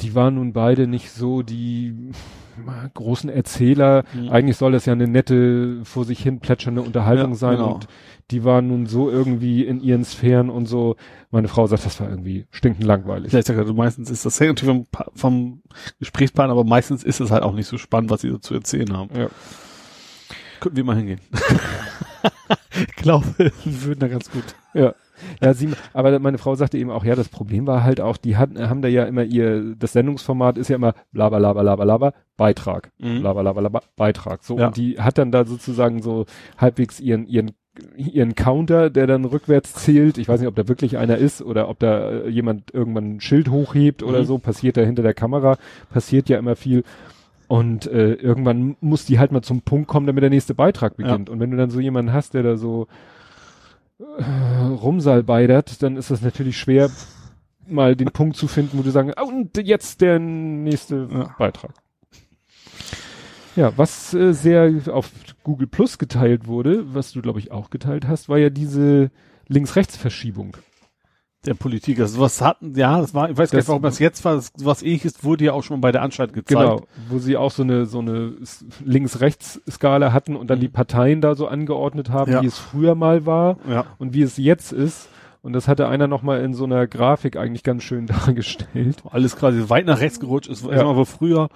die 0.00 0.14
waren 0.14 0.36
nun 0.36 0.52
beide 0.52 0.86
nicht 0.86 1.10
so 1.10 1.42
die 1.42 2.12
großen 2.94 3.30
Erzähler. 3.30 4.04
Mhm. 4.14 4.28
Eigentlich 4.30 4.56
soll 4.56 4.72
das 4.72 4.86
ja 4.86 4.92
eine 4.92 5.08
nette, 5.08 5.80
vor 5.84 6.04
sich 6.04 6.22
hin 6.22 6.40
plätschernde 6.40 6.82
Unterhaltung 6.82 7.32
ja, 7.32 7.36
sein 7.36 7.56
genau. 7.56 7.74
und 7.74 7.88
die 8.30 8.44
waren 8.44 8.68
nun 8.68 8.86
so 8.86 9.10
irgendwie 9.10 9.64
in 9.64 9.80
ihren 9.80 10.04
Sphären 10.04 10.50
und 10.50 10.66
so. 10.66 10.96
Meine 11.30 11.48
Frau 11.48 11.66
sagt, 11.66 11.86
das 11.86 11.98
war 12.00 12.10
irgendwie 12.10 12.46
stinkend 12.50 12.84
langweilig. 12.84 13.32
Ja, 13.32 13.38
ich 13.38 13.46
sag, 13.46 13.56
also 13.56 13.72
meistens 13.72 14.10
ist 14.10 14.26
das 14.26 14.38
hängt 14.38 14.50
natürlich 14.50 14.86
vom, 14.92 15.10
vom 15.14 15.62
Gesprächspartner, 15.98 16.52
aber 16.52 16.64
meistens 16.64 17.04
ist 17.04 17.20
es 17.20 17.30
halt 17.30 17.42
auch 17.42 17.54
nicht 17.54 17.66
so 17.66 17.78
spannend, 17.78 18.10
was 18.10 18.20
sie 18.20 18.30
so 18.30 18.38
zu 18.38 18.54
erzählen 18.54 18.92
haben. 18.94 19.10
Ja. 19.16 19.28
Könnten 20.60 20.76
wir 20.76 20.84
mal 20.84 20.96
hingehen. 20.96 21.20
ich 22.74 22.96
glaube, 22.96 23.26
wir 23.38 23.52
würden 23.64 24.00
da 24.00 24.08
ganz 24.08 24.30
gut. 24.30 24.44
Ja. 24.74 24.94
Ja, 25.42 25.54
sie, 25.54 25.70
aber 25.92 26.18
meine 26.18 26.38
Frau 26.38 26.54
sagte 26.54 26.78
eben 26.78 26.90
auch, 26.90 27.04
ja, 27.04 27.14
das 27.14 27.28
Problem 27.28 27.66
war 27.66 27.84
halt 27.84 28.00
auch, 28.00 28.16
die 28.16 28.36
hatten, 28.36 28.68
haben 28.68 28.82
da 28.82 28.88
ja 28.88 29.04
immer 29.04 29.24
ihr, 29.24 29.74
das 29.76 29.92
Sendungsformat 29.92 30.58
ist 30.58 30.68
ja 30.68 30.76
immer 30.76 30.94
laber, 31.12 31.38
laber, 31.38 31.62
laber, 31.62 31.84
laber, 31.84 32.14
Beitrag. 32.36 32.90
Mhm. 32.98 33.22
Laber, 33.22 33.42
laber, 33.42 33.62
laber, 33.62 33.82
Beitrag. 33.96 34.44
So, 34.44 34.58
ja. 34.58 34.66
und 34.66 34.76
die 34.76 35.00
hat 35.00 35.18
dann 35.18 35.30
da 35.30 35.44
sozusagen 35.44 36.02
so 36.02 36.26
halbwegs 36.56 37.00
ihren, 37.00 37.26
ihren 37.26 37.52
ihren 37.96 38.34
Counter, 38.34 38.90
der 38.90 39.06
dann 39.06 39.24
rückwärts 39.24 39.74
zählt. 39.74 40.18
Ich 40.18 40.28
weiß 40.28 40.40
nicht, 40.40 40.48
ob 40.48 40.56
da 40.56 40.66
wirklich 40.68 40.98
einer 40.98 41.16
ist 41.16 41.42
oder 41.42 41.68
ob 41.68 41.78
da 41.78 42.10
äh, 42.10 42.28
jemand 42.28 42.74
irgendwann 42.74 43.16
ein 43.16 43.20
Schild 43.20 43.50
hochhebt 43.50 44.02
mhm. 44.02 44.08
oder 44.08 44.24
so. 44.24 44.38
Passiert 44.38 44.76
da 44.76 44.80
hinter 44.80 45.02
der 45.02 45.14
Kamera. 45.14 45.58
Passiert 45.90 46.28
ja 46.28 46.38
immer 46.38 46.56
viel. 46.56 46.82
Und 47.46 47.86
äh, 47.86 48.12
irgendwann 48.12 48.76
muss 48.80 49.06
die 49.06 49.18
halt 49.18 49.32
mal 49.32 49.42
zum 49.42 49.62
Punkt 49.62 49.88
kommen, 49.88 50.06
damit 50.06 50.22
der 50.22 50.30
nächste 50.30 50.54
Beitrag 50.54 50.96
beginnt. 50.96 51.28
Ja. 51.28 51.32
Und 51.32 51.40
wenn 51.40 51.50
du 51.50 51.56
dann 51.56 51.70
so 51.70 51.80
jemanden 51.80 52.12
hast, 52.12 52.34
der 52.34 52.42
da 52.42 52.56
so 52.56 52.88
rumsalbeidert, 54.00 55.82
dann 55.82 55.96
ist 55.96 56.10
das 56.10 56.22
natürlich 56.22 56.58
schwer, 56.58 56.90
mal 57.66 57.96
den 57.96 58.10
Punkt 58.10 58.36
zu 58.36 58.48
finden, 58.48 58.78
wo 58.78 58.82
du 58.82 58.90
sagen, 58.90 59.12
oh, 59.20 59.28
und 59.28 59.56
jetzt 59.58 60.00
der 60.00 60.18
nächste 60.18 61.08
ja. 61.10 61.34
Beitrag. 61.38 61.74
Ja, 63.56 63.76
was 63.76 64.14
äh, 64.14 64.32
sehr 64.32 64.72
auf 64.92 65.10
Google 65.42 65.66
Plus 65.66 65.98
geteilt 65.98 66.46
wurde, 66.46 66.94
was 66.94 67.12
du 67.12 67.20
glaube 67.22 67.40
ich 67.40 67.50
auch 67.50 67.70
geteilt 67.70 68.06
hast, 68.06 68.28
war 68.28 68.38
ja 68.38 68.50
diese 68.50 69.10
Links-Rechts-Verschiebung 69.48 70.56
der 71.46 71.54
Politik. 71.54 72.00
Also 72.00 72.20
was 72.20 72.40
hatten, 72.40 72.74
ja, 72.74 73.00
das 73.00 73.14
war, 73.14 73.30
ich 73.30 73.36
weiß 73.36 73.50
das, 73.50 73.52
gar 73.52 73.58
nicht, 73.58 73.68
warum 73.68 73.82
das 73.82 73.98
jetzt 73.98 74.24
war, 74.24 74.34
das, 74.34 74.52
was 74.58 74.82
ähnliches 74.82 75.22
wurde 75.24 75.44
ja 75.44 75.52
auch 75.52 75.62
schon 75.62 75.80
bei 75.80 75.92
der 75.92 76.02
Anstalt 76.02 76.32
gezeigt. 76.32 76.60
Genau, 76.60 76.82
wo 77.08 77.18
sie 77.18 77.36
auch 77.36 77.50
so 77.50 77.62
eine, 77.62 77.86
so 77.86 78.00
eine 78.00 78.34
Links-Rechts-Skala 78.84 80.12
hatten 80.12 80.36
und 80.36 80.48
dann 80.48 80.60
die 80.60 80.68
Parteien 80.68 81.20
da 81.20 81.34
so 81.34 81.46
angeordnet 81.46 82.10
haben, 82.10 82.32
ja. 82.32 82.42
wie 82.42 82.46
es 82.46 82.58
früher 82.58 82.94
mal 82.94 83.24
war 83.26 83.58
ja. 83.68 83.86
und 83.98 84.14
wie 84.14 84.22
es 84.22 84.36
jetzt 84.36 84.72
ist. 84.72 85.08
Und 85.40 85.52
das 85.52 85.68
hatte 85.68 85.88
einer 85.88 86.08
nochmal 86.08 86.42
in 86.42 86.52
so 86.52 86.64
einer 86.64 86.88
Grafik 86.88 87.36
eigentlich 87.36 87.62
ganz 87.62 87.84
schön 87.84 88.06
dargestellt. 88.26 89.02
Alles 89.08 89.36
quasi 89.36 89.68
weit 89.68 89.86
nach 89.86 90.00
rechts 90.00 90.18
gerutscht 90.18 90.50
ist. 90.50 90.64
Ja. 90.64 90.96
wo 90.96 91.04
früher 91.04 91.48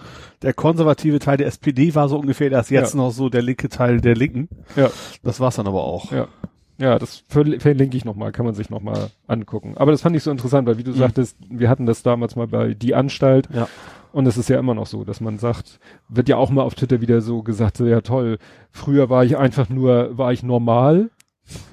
der 0.42 0.54
konservative 0.54 1.18
Teil 1.18 1.36
der 1.36 1.48
SPD 1.48 1.94
war 1.94 2.08
so 2.08 2.18
ungefähr, 2.18 2.48
das 2.48 2.70
jetzt 2.70 2.94
ja. 2.94 2.98
noch 2.98 3.10
so 3.10 3.28
der 3.28 3.42
linke 3.42 3.68
Teil 3.68 4.00
der 4.00 4.14
Linken. 4.14 4.48
Ja. 4.76 4.90
Das 5.24 5.40
war's 5.40 5.56
dann 5.56 5.66
aber 5.66 5.82
auch. 5.82 6.12
Ja. 6.12 6.28
Ja, 6.78 6.98
das 6.98 7.24
verlinke 7.28 7.96
ich 7.96 8.04
nochmal, 8.04 8.32
kann 8.32 8.46
man 8.46 8.54
sich 8.54 8.70
nochmal 8.70 9.10
angucken. 9.26 9.74
Aber 9.76 9.92
das 9.92 10.00
fand 10.00 10.16
ich 10.16 10.22
so 10.22 10.30
interessant, 10.30 10.66
weil 10.66 10.78
wie 10.78 10.84
du 10.84 10.92
mhm. 10.92 10.96
sagtest, 10.96 11.36
wir 11.48 11.68
hatten 11.68 11.86
das 11.86 12.02
damals 12.02 12.34
mal 12.34 12.46
bei 12.46 12.74
Die 12.74 12.94
Anstalt. 12.94 13.48
Ja. 13.54 13.68
Und 14.12 14.26
es 14.26 14.36
ist 14.36 14.48
ja 14.48 14.58
immer 14.58 14.74
noch 14.74 14.86
so, 14.86 15.04
dass 15.04 15.20
man 15.20 15.38
sagt, 15.38 15.80
wird 16.08 16.28
ja 16.28 16.36
auch 16.36 16.50
mal 16.50 16.62
auf 16.62 16.74
Twitter 16.74 17.00
wieder 17.00 17.20
so 17.22 17.42
gesagt, 17.42 17.78
so, 17.78 17.86
ja 17.86 18.02
toll, 18.02 18.38
früher 18.70 19.08
war 19.08 19.24
ich 19.24 19.38
einfach 19.38 19.68
nur, 19.70 20.18
war 20.18 20.32
ich 20.32 20.42
normal 20.42 21.10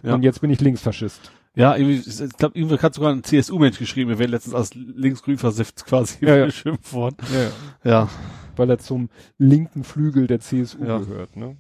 ja. 0.04 0.14
und 0.14 0.24
jetzt 0.24 0.42
bin 0.42 0.50
ich 0.50 0.62
Linksfaschist. 0.62 1.32
Ja, 1.56 1.76
ich 1.76 2.06
glaube, 2.38 2.58
irgendwie 2.58 2.78
hat 2.78 2.94
sogar 2.94 3.12
ein 3.12 3.24
CSU-Mensch 3.24 3.80
geschrieben, 3.80 4.10
wir 4.10 4.20
werden 4.20 4.32
letztens 4.32 4.56
als 4.56 4.74
linksgrün 4.74 5.38
versifft 5.38 5.86
quasi 5.86 6.26
ja, 6.26 6.38
ja. 6.38 6.46
beschimpft 6.46 6.94
worden. 6.94 7.18
Ja, 7.34 7.42
ja. 7.42 8.00
ja. 8.02 8.10
Weil 8.56 8.70
er 8.70 8.78
zum 8.78 9.10
linken 9.38 9.84
Flügel 9.84 10.28
der 10.28 10.40
CSU 10.40 10.86
ja. 10.86 11.00
gehört, 11.00 11.36
ne? 11.36 11.58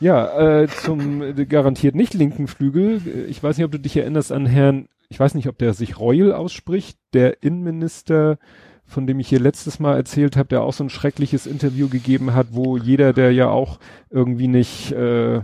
Ja, 0.00 0.62
äh, 0.62 0.68
zum 0.68 1.22
äh, 1.22 1.46
garantiert 1.46 1.94
nicht 1.94 2.14
linken 2.14 2.46
Flügel. 2.46 3.00
Ich 3.28 3.42
weiß 3.42 3.56
nicht, 3.56 3.64
ob 3.64 3.72
du 3.72 3.78
dich 3.78 3.96
erinnerst 3.96 4.32
an 4.32 4.46
Herrn, 4.46 4.88
ich 5.08 5.20
weiß 5.20 5.34
nicht, 5.34 5.48
ob 5.48 5.58
der 5.58 5.74
sich 5.74 5.98
Reul 5.98 6.32
ausspricht, 6.32 6.98
der 7.12 7.42
Innenminister, 7.42 8.38
von 8.84 9.06
dem 9.06 9.20
ich 9.20 9.28
hier 9.28 9.40
letztes 9.40 9.78
Mal 9.78 9.96
erzählt 9.96 10.36
habe, 10.36 10.48
der 10.48 10.62
auch 10.62 10.72
so 10.72 10.84
ein 10.84 10.90
schreckliches 10.90 11.46
Interview 11.46 11.88
gegeben 11.88 12.34
hat, 12.34 12.48
wo 12.50 12.76
jeder, 12.76 13.12
der 13.12 13.32
ja 13.32 13.48
auch 13.48 13.78
irgendwie 14.10 14.48
nicht, 14.48 14.92
äh, 14.92 15.40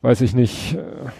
weiß 0.00 0.22
ich 0.22 0.34
nicht, 0.34 0.74
äh, 0.74 1.10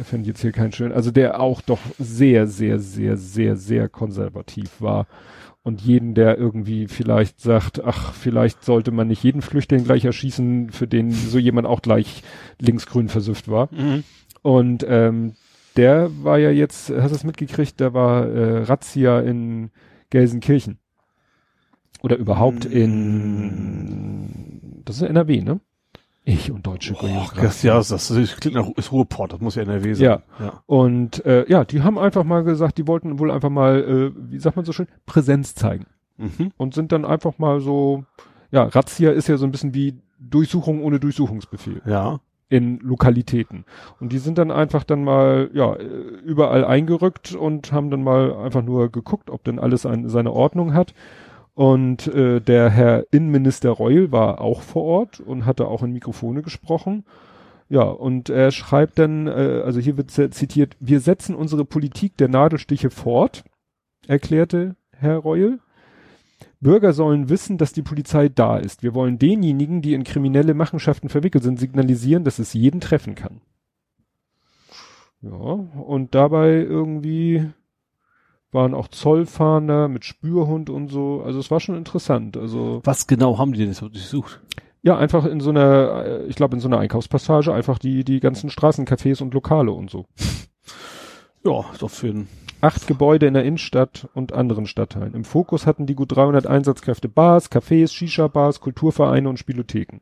ich 0.00 0.06
finde 0.06 0.28
jetzt 0.28 0.40
hier 0.40 0.52
keinen 0.52 0.72
schön, 0.72 0.92
also 0.92 1.10
der 1.10 1.40
auch 1.40 1.60
doch 1.60 1.78
sehr, 1.98 2.46
sehr, 2.46 2.78
sehr, 2.78 3.16
sehr, 3.16 3.56
sehr 3.56 3.88
konservativ 3.88 4.80
war 4.80 5.06
und 5.66 5.80
jeden, 5.80 6.14
der 6.14 6.38
irgendwie 6.38 6.86
vielleicht 6.86 7.40
sagt, 7.40 7.82
ach, 7.84 8.14
vielleicht 8.14 8.64
sollte 8.64 8.92
man 8.92 9.08
nicht 9.08 9.24
jeden 9.24 9.42
Flüchtling 9.42 9.82
gleich 9.82 10.04
erschießen, 10.04 10.70
für 10.70 10.86
den 10.86 11.10
so 11.10 11.40
jemand 11.40 11.66
auch 11.66 11.82
gleich 11.82 12.22
linksgrün 12.60 13.08
versüfft 13.08 13.48
war. 13.48 13.68
Mhm. 13.74 14.04
Und 14.42 14.86
ähm, 14.88 15.32
der 15.76 16.08
war 16.22 16.38
ja 16.38 16.52
jetzt, 16.52 16.90
hast 16.90 17.10
du 17.10 17.16
es 17.16 17.24
mitgekriegt, 17.24 17.80
der 17.80 17.94
war 17.94 18.28
äh, 18.28 18.58
Razzia 18.62 19.18
in 19.18 19.70
Gelsenkirchen. 20.10 20.78
Oder 22.00 22.14
überhaupt 22.14 22.66
mhm. 22.66 22.76
in, 22.76 24.28
das 24.84 24.98
ist 24.98 25.02
NRW, 25.02 25.40
ne? 25.40 25.58
Ich 26.28 26.50
und 26.50 26.66
deutsche 26.66 26.92
Boah, 26.94 27.30
das, 27.36 27.62
ja, 27.62 27.76
das, 27.76 27.88
das 27.88 28.36
klingt 28.36 28.56
nach 28.56 28.68
ist 28.74 28.90
Ruhrport, 28.90 29.32
das 29.32 29.40
muss 29.40 29.54
ja 29.54 29.62
NRW 29.62 29.94
sein. 29.94 30.04
Ja. 30.04 30.22
ja. 30.40 30.62
Und 30.66 31.24
äh, 31.24 31.48
ja, 31.48 31.64
die 31.64 31.84
haben 31.84 32.00
einfach 32.00 32.24
mal 32.24 32.42
gesagt, 32.42 32.78
die 32.78 32.88
wollten 32.88 33.20
wohl 33.20 33.30
einfach 33.30 33.48
mal, 33.48 34.12
äh, 34.16 34.30
wie 34.32 34.40
sagt 34.40 34.56
man 34.56 34.64
so 34.64 34.72
schön, 34.72 34.88
Präsenz 35.06 35.54
zeigen. 35.54 35.86
Mhm. 36.16 36.50
Und 36.56 36.74
sind 36.74 36.90
dann 36.90 37.04
einfach 37.04 37.38
mal 37.38 37.60
so, 37.60 38.04
ja, 38.50 38.64
Razzia 38.64 39.12
ist 39.12 39.28
ja 39.28 39.36
so 39.36 39.44
ein 39.44 39.52
bisschen 39.52 39.72
wie 39.72 40.00
Durchsuchung 40.18 40.82
ohne 40.82 40.98
Durchsuchungsbefehl. 40.98 41.82
Ja. 41.86 42.18
In 42.48 42.80
Lokalitäten. 42.80 43.64
Und 44.00 44.12
die 44.12 44.18
sind 44.18 44.38
dann 44.38 44.50
einfach 44.50 44.82
dann 44.82 45.04
mal, 45.04 45.48
ja, 45.52 45.76
überall 45.76 46.64
eingerückt 46.64 47.36
und 47.36 47.70
haben 47.70 47.88
dann 47.90 48.02
mal 48.02 48.34
einfach 48.34 48.62
nur 48.62 48.90
geguckt, 48.90 49.30
ob 49.30 49.44
denn 49.44 49.60
alles 49.60 49.86
ein, 49.86 50.08
seine 50.08 50.32
Ordnung 50.32 50.74
hat. 50.74 50.92
Und 51.56 52.06
äh, 52.08 52.42
der 52.42 52.68
Herr 52.68 53.06
Innenminister 53.12 53.70
Reul 53.70 54.12
war 54.12 54.42
auch 54.42 54.60
vor 54.60 54.84
Ort 54.84 55.20
und 55.20 55.46
hatte 55.46 55.68
auch 55.68 55.82
in 55.82 55.90
Mikrofone 55.90 56.42
gesprochen. 56.42 57.06
Ja, 57.70 57.84
und 57.84 58.28
er 58.28 58.50
schreibt 58.50 58.98
dann, 58.98 59.26
äh, 59.26 59.62
also 59.64 59.80
hier 59.80 59.96
wird 59.96 60.10
zitiert, 60.10 60.76
wir 60.80 61.00
setzen 61.00 61.34
unsere 61.34 61.64
Politik 61.64 62.14
der 62.18 62.28
Nadelstiche 62.28 62.90
fort, 62.90 63.42
erklärte 64.06 64.76
Herr 64.92 65.16
Reul. 65.16 65.58
Bürger 66.60 66.92
sollen 66.92 67.30
wissen, 67.30 67.56
dass 67.56 67.72
die 67.72 67.80
Polizei 67.80 68.28
da 68.28 68.58
ist. 68.58 68.82
Wir 68.82 68.92
wollen 68.92 69.18
denjenigen, 69.18 69.80
die 69.80 69.94
in 69.94 70.04
kriminelle 70.04 70.52
Machenschaften 70.52 71.08
verwickelt 71.08 71.42
sind, 71.42 71.58
signalisieren, 71.58 72.24
dass 72.24 72.38
es 72.38 72.52
jeden 72.52 72.82
treffen 72.82 73.14
kann. 73.14 73.40
Ja, 75.22 75.30
und 75.30 76.14
dabei 76.14 76.50
irgendwie 76.50 77.46
waren 78.52 78.74
auch 78.74 78.88
Zollfahnder 78.88 79.88
mit 79.88 80.04
Spürhund 80.04 80.70
und 80.70 80.88
so. 80.88 81.22
Also 81.24 81.38
es 81.38 81.50
war 81.50 81.60
schon 81.60 81.76
interessant. 81.76 82.36
Also 82.36 82.80
was 82.84 83.06
genau 83.06 83.38
haben 83.38 83.52
die 83.52 83.64
denn 83.64 83.74
so 83.74 83.88
durchsucht? 83.88 84.40
Ja, 84.82 84.96
einfach 84.96 85.24
in 85.24 85.40
so 85.40 85.50
einer, 85.50 86.04
äh, 86.06 86.26
ich 86.26 86.36
glaube 86.36 86.54
in 86.54 86.60
so 86.60 86.68
einer 86.68 86.78
Einkaufspassage 86.78 87.52
einfach 87.52 87.78
die 87.78 88.04
die 88.04 88.20
ganzen 88.20 88.50
Straßencafés 88.50 89.22
und 89.22 89.34
Lokale 89.34 89.72
und 89.72 89.90
so. 89.90 90.06
Ja, 91.44 91.64
doch 91.78 91.90
für 91.90 92.08
ein 92.08 92.28
acht 92.60 92.86
Gebäude 92.86 93.26
in 93.26 93.34
der 93.34 93.44
Innenstadt 93.44 94.08
und 94.14 94.32
anderen 94.32 94.66
Stadtteilen. 94.66 95.14
Im 95.14 95.24
Fokus 95.24 95.66
hatten 95.66 95.86
die 95.86 95.94
gut 95.94 96.16
300 96.16 96.46
Einsatzkräfte 96.46 97.08
Bars, 97.08 97.50
Cafés, 97.50 97.92
Shisha-Bars, 97.92 98.60
Kulturvereine 98.60 99.28
und 99.28 99.38
Spielotheken. 99.38 100.00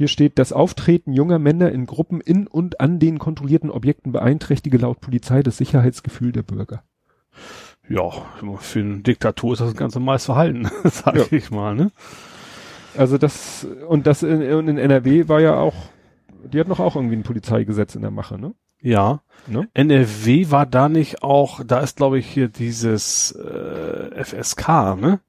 Hier 0.00 0.08
steht, 0.08 0.38
das 0.38 0.54
Auftreten 0.54 1.12
junger 1.12 1.38
Männer 1.38 1.70
in 1.72 1.84
Gruppen 1.84 2.22
in 2.22 2.46
und 2.46 2.80
an 2.80 2.98
den 2.98 3.18
kontrollierten 3.18 3.68
Objekten 3.70 4.12
beeinträchtige 4.12 4.78
laut 4.78 5.02
Polizei 5.02 5.42
das 5.42 5.58
Sicherheitsgefühl 5.58 6.32
der 6.32 6.42
Bürger. 6.42 6.84
Ja, 7.86 8.08
für 8.60 8.78
einen 8.78 9.02
Diktator 9.02 9.52
ist 9.52 9.58
das 9.58 9.72
ein 9.72 9.76
ganz 9.76 9.94
normales 9.94 10.24
Verhalten, 10.24 10.70
sag 10.84 11.16
ja. 11.16 11.24
ich 11.30 11.50
mal, 11.50 11.74
ne? 11.74 11.90
Also 12.96 13.18
das, 13.18 13.66
und 13.88 14.06
das 14.06 14.22
in, 14.22 14.40
in 14.40 14.78
NRW 14.78 15.28
war 15.28 15.42
ja 15.42 15.56
auch, 15.56 15.74
die 16.50 16.58
hat 16.58 16.68
noch 16.68 16.80
auch 16.80 16.96
irgendwie 16.96 17.16
ein 17.16 17.22
Polizeigesetz 17.22 17.94
in 17.94 18.00
der 18.00 18.10
Mache, 18.10 18.38
ne? 18.38 18.54
Ja. 18.80 19.20
Ne? 19.46 19.68
NRW 19.74 20.50
war 20.50 20.64
da 20.64 20.88
nicht 20.88 21.22
auch, 21.22 21.60
da 21.62 21.80
ist 21.80 21.98
glaube 21.98 22.18
ich 22.18 22.26
hier 22.26 22.48
dieses 22.48 23.32
äh, 23.32 24.24
FSK, 24.24 24.96
ne? 24.98 25.20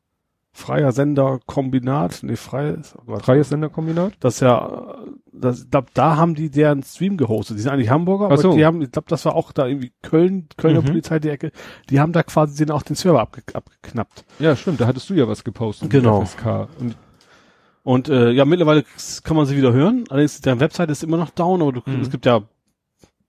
Freier 0.54 0.92
Senderkombinat, 0.92 2.24
nee, 2.24 2.36
freies, 2.36 2.94
freies 3.22 3.50
Senderkombinat? 3.50 4.14
Das 4.20 4.42
ja, 4.42 4.98
das, 5.32 5.70
glaub, 5.70 5.94
da 5.94 6.18
haben 6.18 6.36
die 6.36 6.50
deren 6.50 6.84
Stream 6.84 7.16
gehostet. 7.16 7.58
Die 7.58 7.62
sind 7.62 7.72
eigentlich 7.72 7.90
Hamburger, 7.90 8.26
aber 8.26 8.38
so. 8.38 8.54
die 8.54 8.66
haben, 8.66 8.82
ich 8.82 8.92
glaube, 8.92 9.08
das 9.08 9.24
war 9.24 9.36
auch 9.36 9.54
da 9.54 9.66
irgendwie 9.66 9.94
Köln, 10.02 10.50
Kölner 10.58 10.82
mhm. 10.82 10.88
Polizei 10.88 11.20
die 11.20 11.30
Ecke. 11.30 11.52
Die 11.90 12.02
haben 12.02 12.12
da 12.12 12.22
quasi 12.24 12.58
den 12.58 12.72
auch 12.72 12.84
den 12.84 12.98
Server 12.98 13.22
abge, 13.22 13.44
abgeknappt. 13.54 14.26
Ja, 14.40 14.56
stimmt, 14.58 14.82
da 14.82 14.88
hattest 14.88 15.10
du 15.10 15.14
ja 15.14 15.28
was 15.28 15.46
gepostet. 15.46 15.90
Genau. 15.90 16.26
Und 16.80 16.98
und 17.84 18.10
äh, 18.10 18.30
ja, 18.32 18.46
mittlerweile 18.46 18.84
kann 19.24 19.36
man 19.36 19.46
sie 19.46 19.58
wieder 19.58 19.74
hören. 19.74 20.04
Allerdings, 20.10 20.42
deren 20.42 20.60
Website 20.60 20.92
ist 20.92 21.04
immer 21.04 21.18
noch 21.18 21.32
down, 21.32 21.62
aber 21.62 21.72
du, 21.72 21.82
mhm. 21.86 22.02
es 22.02 22.12
gibt 22.12 22.26
ja 22.26 22.44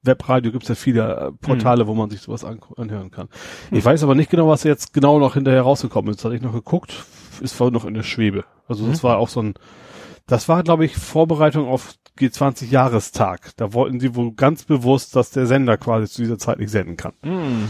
Webradio 0.02 0.50
gibt 0.50 0.64
es 0.64 0.68
ja 0.68 0.74
viele 0.74 1.16
äh, 1.16 1.32
Portale, 1.32 1.84
mhm. 1.84 1.88
wo 1.88 1.94
man 1.94 2.10
sich 2.10 2.20
sowas 2.20 2.44
an, 2.44 2.60
anhören 2.76 3.10
kann. 3.10 3.28
Mhm. 3.70 3.78
Ich 3.78 3.84
weiß 3.84 4.02
aber 4.02 4.14
nicht 4.14 4.30
genau, 4.30 4.48
was 4.48 4.64
jetzt 4.64 4.92
genau 4.92 5.18
noch 5.18 5.34
hinterher 5.34 5.62
rausgekommen 5.62 6.12
ist. 6.12 6.24
Hatte 6.24 6.34
ich 6.34 6.42
noch 6.42 6.52
geguckt, 6.52 7.04
ist 7.40 7.54
voll 7.54 7.70
noch 7.70 7.84
in 7.84 7.94
der 7.94 8.02
Schwebe. 8.02 8.44
Also 8.66 8.86
das 8.86 9.02
mhm. 9.02 9.08
war 9.08 9.18
auch 9.18 9.28
so 9.28 9.40
ein, 9.40 9.54
das 10.26 10.48
war, 10.48 10.62
glaube 10.62 10.84
ich, 10.84 10.96
Vorbereitung 10.96 11.68
auf 11.68 11.94
G20 12.18 12.66
Jahrestag. 12.66 13.50
Da 13.56 13.72
wollten 13.72 14.00
sie 14.00 14.14
wohl 14.14 14.32
ganz 14.32 14.64
bewusst, 14.64 15.14
dass 15.14 15.30
der 15.30 15.46
Sender 15.46 15.76
quasi 15.76 16.08
zu 16.08 16.22
dieser 16.22 16.38
Zeit 16.38 16.58
nicht 16.58 16.70
senden 16.70 16.96
kann. 16.96 17.14
Mhm. 17.22 17.68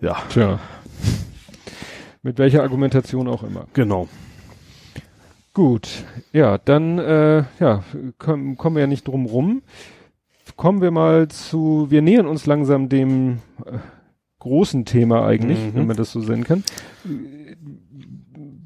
Ja. 0.00 0.16
Tja. 0.30 0.60
Mit 2.22 2.38
welcher 2.38 2.62
Argumentation 2.62 3.28
auch 3.28 3.42
immer. 3.42 3.66
Genau. 3.72 4.08
Gut, 5.54 5.88
ja, 6.32 6.56
dann 6.58 6.98
äh, 6.98 7.42
ja, 7.58 7.82
kommen, 8.18 8.56
kommen 8.56 8.76
wir 8.76 8.82
ja 8.82 8.86
nicht 8.86 9.08
drum 9.08 9.26
rum 9.26 9.62
kommen 10.58 10.82
wir 10.82 10.90
mal 10.90 11.28
zu, 11.28 11.86
wir 11.88 12.02
nähern 12.02 12.26
uns 12.26 12.44
langsam 12.44 12.90
dem 12.90 13.38
äh, 13.64 13.78
großen 14.40 14.84
Thema 14.84 15.24
eigentlich, 15.24 15.58
mhm. 15.58 15.74
wenn 15.74 15.86
man 15.86 15.96
das 15.96 16.12
so 16.12 16.20
sehen 16.20 16.44
kann. 16.44 16.64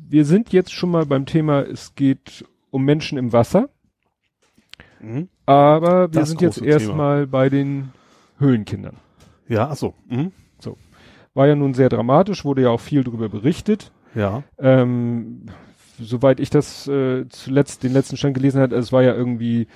Wir 0.09 0.25
sind 0.25 0.53
jetzt 0.53 0.73
schon 0.73 0.91
mal 0.91 1.07
beim 1.07 1.27
Thema, 1.27 1.61
es 1.61 1.95
geht 1.95 2.45
um 2.71 2.85
Menschen 2.85 3.19
im 3.19 3.33
Wasser. 3.33 3.69
Mhm. 5.01 5.29
Aber 5.45 6.13
wir 6.13 6.21
das 6.21 6.31
sind 6.31 6.41
jetzt 6.41 6.63
erstmal 6.63 7.27
bei 7.27 7.51
den 7.51 7.93
Höhlenkindern. 8.39 8.97
Ja, 9.47 9.69
ach 9.71 9.77
so. 9.77 9.95
Mhm. 10.09 10.33
so. 10.59 10.79
War 11.35 11.47
ja 11.47 11.55
nun 11.55 11.75
sehr 11.75 11.91
dramatisch, 11.91 12.45
wurde 12.45 12.63
ja 12.63 12.71
auch 12.71 12.81
viel 12.81 13.05
darüber 13.05 13.29
berichtet. 13.29 13.93
Ja. 14.15 14.43
Ähm, 14.59 15.47
soweit 15.99 16.41
ich 16.41 16.49
das 16.49 16.89
äh, 16.89 17.29
zuletzt 17.29 17.83
den 17.83 17.93
letzten 17.93 18.17
Stand 18.17 18.35
gelesen 18.35 18.63
habe, 18.63 18.77
es 18.77 18.93
war 18.93 19.03
ja 19.03 19.15
irgendwie 19.15 19.67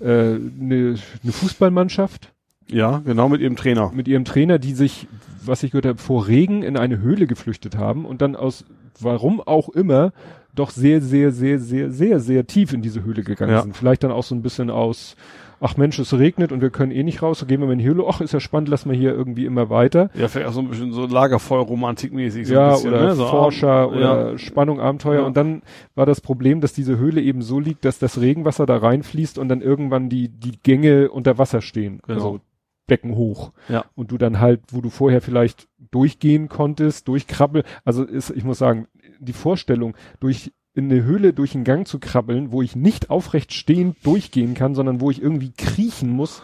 eine 0.00 0.10
äh, 0.10 0.38
ne, 0.38 0.94
ne 1.22 1.32
Fußballmannschaft. 1.32 2.32
Ja, 2.68 2.98
genau 3.04 3.28
mit 3.28 3.40
ihrem 3.40 3.56
Trainer. 3.56 3.92
Mit 3.94 4.08
ihrem 4.08 4.24
Trainer, 4.24 4.58
die 4.58 4.72
sich, 4.72 5.06
was 5.44 5.62
ich 5.62 5.70
gehört 5.70 5.86
habe, 5.86 5.98
vor 5.98 6.26
Regen 6.26 6.62
in 6.62 6.76
eine 6.76 6.98
Höhle 6.98 7.26
geflüchtet 7.26 7.76
haben 7.76 8.04
und 8.04 8.22
dann 8.22 8.34
aus 8.34 8.64
warum 9.00 9.40
auch 9.40 9.68
immer 9.68 10.12
doch 10.54 10.70
sehr, 10.70 11.00
sehr, 11.00 11.32
sehr, 11.32 11.58
sehr, 11.58 11.90
sehr, 11.90 12.18
sehr 12.18 12.46
tief 12.46 12.72
in 12.72 12.82
diese 12.82 13.04
Höhle 13.04 13.22
gegangen 13.22 13.52
ja. 13.52 13.62
sind. 13.62 13.76
Vielleicht 13.76 14.02
dann 14.02 14.10
auch 14.10 14.24
so 14.24 14.34
ein 14.34 14.42
bisschen 14.42 14.70
aus 14.70 15.16
ach 15.60 15.76
Mensch, 15.76 15.98
es 15.98 16.12
regnet 16.12 16.52
und 16.52 16.60
wir 16.60 16.70
können 16.70 16.92
eh 16.92 17.02
nicht 17.02 17.22
raus, 17.22 17.38
so 17.38 17.46
gehen 17.46 17.60
wir 17.60 17.66
mal 17.66 17.72
in 17.72 17.78
die 17.78 17.86
Höhle, 17.86 18.04
ach, 18.08 18.20
ist 18.20 18.32
ja 18.32 18.40
spannend, 18.40 18.68
lassen 18.68 18.90
wir 18.90 18.96
hier 18.96 19.12
irgendwie 19.12 19.46
immer 19.46 19.70
weiter. 19.70 20.10
Ja, 20.14 20.28
vielleicht 20.28 20.48
auch 20.48 20.52
so 20.52 20.60
ein 20.60 20.68
bisschen 20.68 20.92
so 20.92 21.06
Lagerfeuer-Romantik-mäßig. 21.06 22.46
So 22.46 22.54
ja, 22.54 22.70
bisschen, 22.70 22.90
oder 22.90 23.06
ne? 23.06 23.14
so 23.14 23.26
Forscher 23.26 23.88
oder 23.90 24.32
ja. 24.32 24.38
Spannung, 24.38 24.80
Abenteuer. 24.80 25.20
Ja. 25.20 25.26
Und 25.26 25.36
dann 25.36 25.62
war 25.94 26.06
das 26.06 26.20
Problem, 26.20 26.60
dass 26.60 26.72
diese 26.72 26.98
Höhle 26.98 27.20
eben 27.20 27.42
so 27.42 27.60
liegt, 27.60 27.84
dass 27.84 27.98
das 27.98 28.20
Regenwasser 28.20 28.66
da 28.66 28.76
reinfließt 28.76 29.38
und 29.38 29.48
dann 29.48 29.60
irgendwann 29.60 30.08
die, 30.08 30.28
die 30.28 30.58
Gänge 30.62 31.10
unter 31.10 31.38
Wasser 31.38 31.62
stehen. 31.62 32.00
Genau. 32.06 32.14
Also 32.14 32.40
Becken 32.86 33.16
hoch. 33.16 33.52
Ja. 33.68 33.84
Und 33.94 34.12
du 34.12 34.18
dann 34.18 34.40
halt, 34.40 34.60
wo 34.70 34.80
du 34.80 34.90
vorher 34.90 35.20
vielleicht 35.20 35.68
durchgehen 35.90 36.48
konntest, 36.48 37.08
durchkrabbeln. 37.08 37.64
Also 37.84 38.04
ist, 38.04 38.30
ich 38.30 38.44
muss 38.44 38.58
sagen, 38.58 38.86
die 39.18 39.32
Vorstellung, 39.32 39.94
durch 40.20 40.52
in 40.76 40.92
eine 40.92 41.02
Höhle 41.04 41.32
durch 41.32 41.54
einen 41.54 41.64
Gang 41.64 41.88
zu 41.88 41.98
krabbeln, 41.98 42.52
wo 42.52 42.60
ich 42.60 42.76
nicht 42.76 43.08
aufrecht 43.08 43.54
stehend 43.54 43.96
durchgehen 44.04 44.52
kann, 44.52 44.74
sondern 44.74 45.00
wo 45.00 45.10
ich 45.10 45.22
irgendwie 45.22 45.50
kriechen 45.56 46.10
muss. 46.10 46.42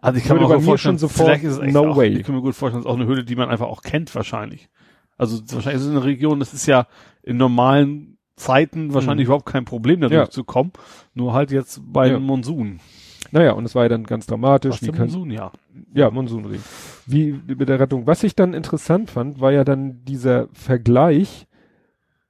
Also 0.00 0.18
ich 0.18 0.24
kann 0.24 0.38
mir 0.38 0.46
mir 0.46 0.78
schon 0.78 0.98
sofort, 0.98 1.26
vielleicht 1.26 1.44
ist 1.44 1.58
es 1.58 1.72
no 1.72 1.90
auch, 1.90 1.96
way. 1.96 2.10
Ich 2.10 2.22
kann 2.24 2.36
mir 2.36 2.42
gut 2.42 2.54
vorstellen, 2.54 2.82
es 2.82 2.86
ist 2.86 2.90
auch 2.90 2.96
eine 2.96 3.06
Höhle, 3.06 3.24
die 3.24 3.34
man 3.34 3.48
einfach 3.48 3.66
auch 3.66 3.82
kennt 3.82 4.14
wahrscheinlich. 4.14 4.68
Also 5.16 5.40
wahrscheinlich 5.52 5.82
ist 5.82 5.88
es 5.88 5.90
eine 5.90 6.04
Region, 6.04 6.38
das 6.38 6.54
ist 6.54 6.66
ja 6.66 6.86
in 7.24 7.36
normalen 7.36 8.18
Zeiten 8.36 8.94
wahrscheinlich 8.94 9.26
mhm. 9.26 9.30
überhaupt 9.32 9.46
kein 9.46 9.64
Problem, 9.64 10.00
da 10.00 10.06
ja. 10.06 10.30
zu 10.30 10.44
kommen. 10.44 10.70
Nur 11.14 11.32
halt 11.32 11.50
jetzt 11.50 11.80
bei 11.92 12.10
ja. 12.12 12.20
Monsun. 12.20 12.78
Naja, 13.32 13.50
und 13.50 13.64
es 13.64 13.74
war 13.74 13.82
ja 13.82 13.88
dann 13.88 14.04
ganz 14.04 14.26
dramatisch. 14.26 14.74
Was 14.74 14.82
wie 14.82 14.92
kann, 14.92 15.10
Monsun, 15.10 15.32
ja. 15.32 15.50
Ja, 15.92 16.08
Monsunregen. 16.12 16.62
Wie 17.04 17.32
mit 17.32 17.68
der 17.68 17.80
Rettung. 17.80 18.06
Was 18.06 18.22
ich 18.22 18.36
dann 18.36 18.54
interessant 18.54 19.10
fand, 19.10 19.40
war 19.40 19.50
ja 19.50 19.64
dann 19.64 20.04
dieser 20.04 20.46
Vergleich 20.52 21.47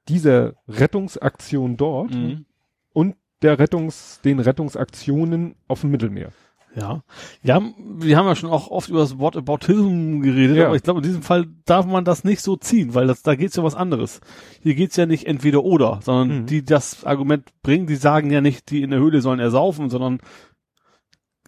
dieser 0.09 0.55
Rettungsaktion 0.69 1.77
dort 1.77 2.15
mhm. 2.15 2.47
und 2.93 3.17
der 3.43 3.59
Rettungs, 3.59 4.21
den 4.25 4.41
Rettungsaktionen 4.41 5.55
auf 5.69 5.83
dem 5.83 5.91
Mittelmeer. 5.91 6.33
Ja. 6.75 7.03
Ja, 7.43 7.63
wir 7.77 8.17
haben 8.17 8.27
ja 8.27 8.37
schon 8.37 8.51
auch 8.51 8.71
oft 8.71 8.89
über 8.89 9.01
das 9.01 9.19
Wort 9.19 9.37
Aboutism 9.37 10.21
geredet, 10.21 10.57
ja. 10.57 10.67
aber 10.67 10.77
ich 10.77 10.83
glaube, 10.83 11.01
in 11.01 11.05
diesem 11.05 11.23
Fall 11.23 11.47
darf 11.65 11.87
man 11.87 12.05
das 12.05 12.25
nicht 12.25 12.41
so 12.41 12.57
ziehen, 12.57 12.95
weil 12.95 13.07
das, 13.07 13.23
da 13.23 13.35
geht's 13.35 13.57
ja 13.57 13.63
was 13.65 13.75
anderes. 13.75 14.21
Hier 14.61 14.75
geht's 14.75 14.97
ja 14.97 15.07
nicht 15.07 15.27
entweder 15.27 15.65
oder, 15.65 16.01
sondern 16.03 16.43
mhm. 16.43 16.47
die 16.47 16.65
das 16.65 17.05
Argument 17.05 17.51
bringen, 17.63 17.87
die 17.87 17.97
sagen 17.97 18.31
ja 18.31 18.41
nicht, 18.41 18.71
die 18.71 18.83
in 18.83 18.91
der 18.91 19.01
Höhle 19.01 19.21
sollen 19.21 19.41
ersaufen, 19.41 19.91
sondern 19.91 20.21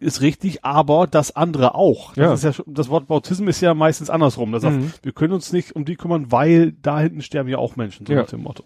ist 0.00 0.22
richtig, 0.22 0.64
aber 0.64 1.06
das 1.06 1.36
andere 1.36 1.74
auch. 1.74 2.14
Das 2.14 2.42
ja. 2.42 2.50
ist 2.50 2.58
ja 2.58 2.64
das 2.66 2.88
Wort 2.88 3.06
Bautism 3.06 3.48
ist 3.48 3.60
ja 3.60 3.74
meistens 3.74 4.10
andersrum. 4.10 4.52
Das 4.52 4.62
mhm. 4.62 4.84
heißt, 4.84 5.04
wir 5.04 5.12
können 5.12 5.34
uns 5.34 5.52
nicht 5.52 5.76
um 5.76 5.84
die 5.84 5.96
kümmern, 5.96 6.32
weil 6.32 6.72
da 6.72 7.00
hinten 7.00 7.22
sterben 7.22 7.48
ja 7.48 7.58
auch 7.58 7.76
Menschen, 7.76 8.06
so 8.06 8.12
ja. 8.12 8.22
nach 8.22 8.28
dem 8.28 8.42
Motto. 8.42 8.64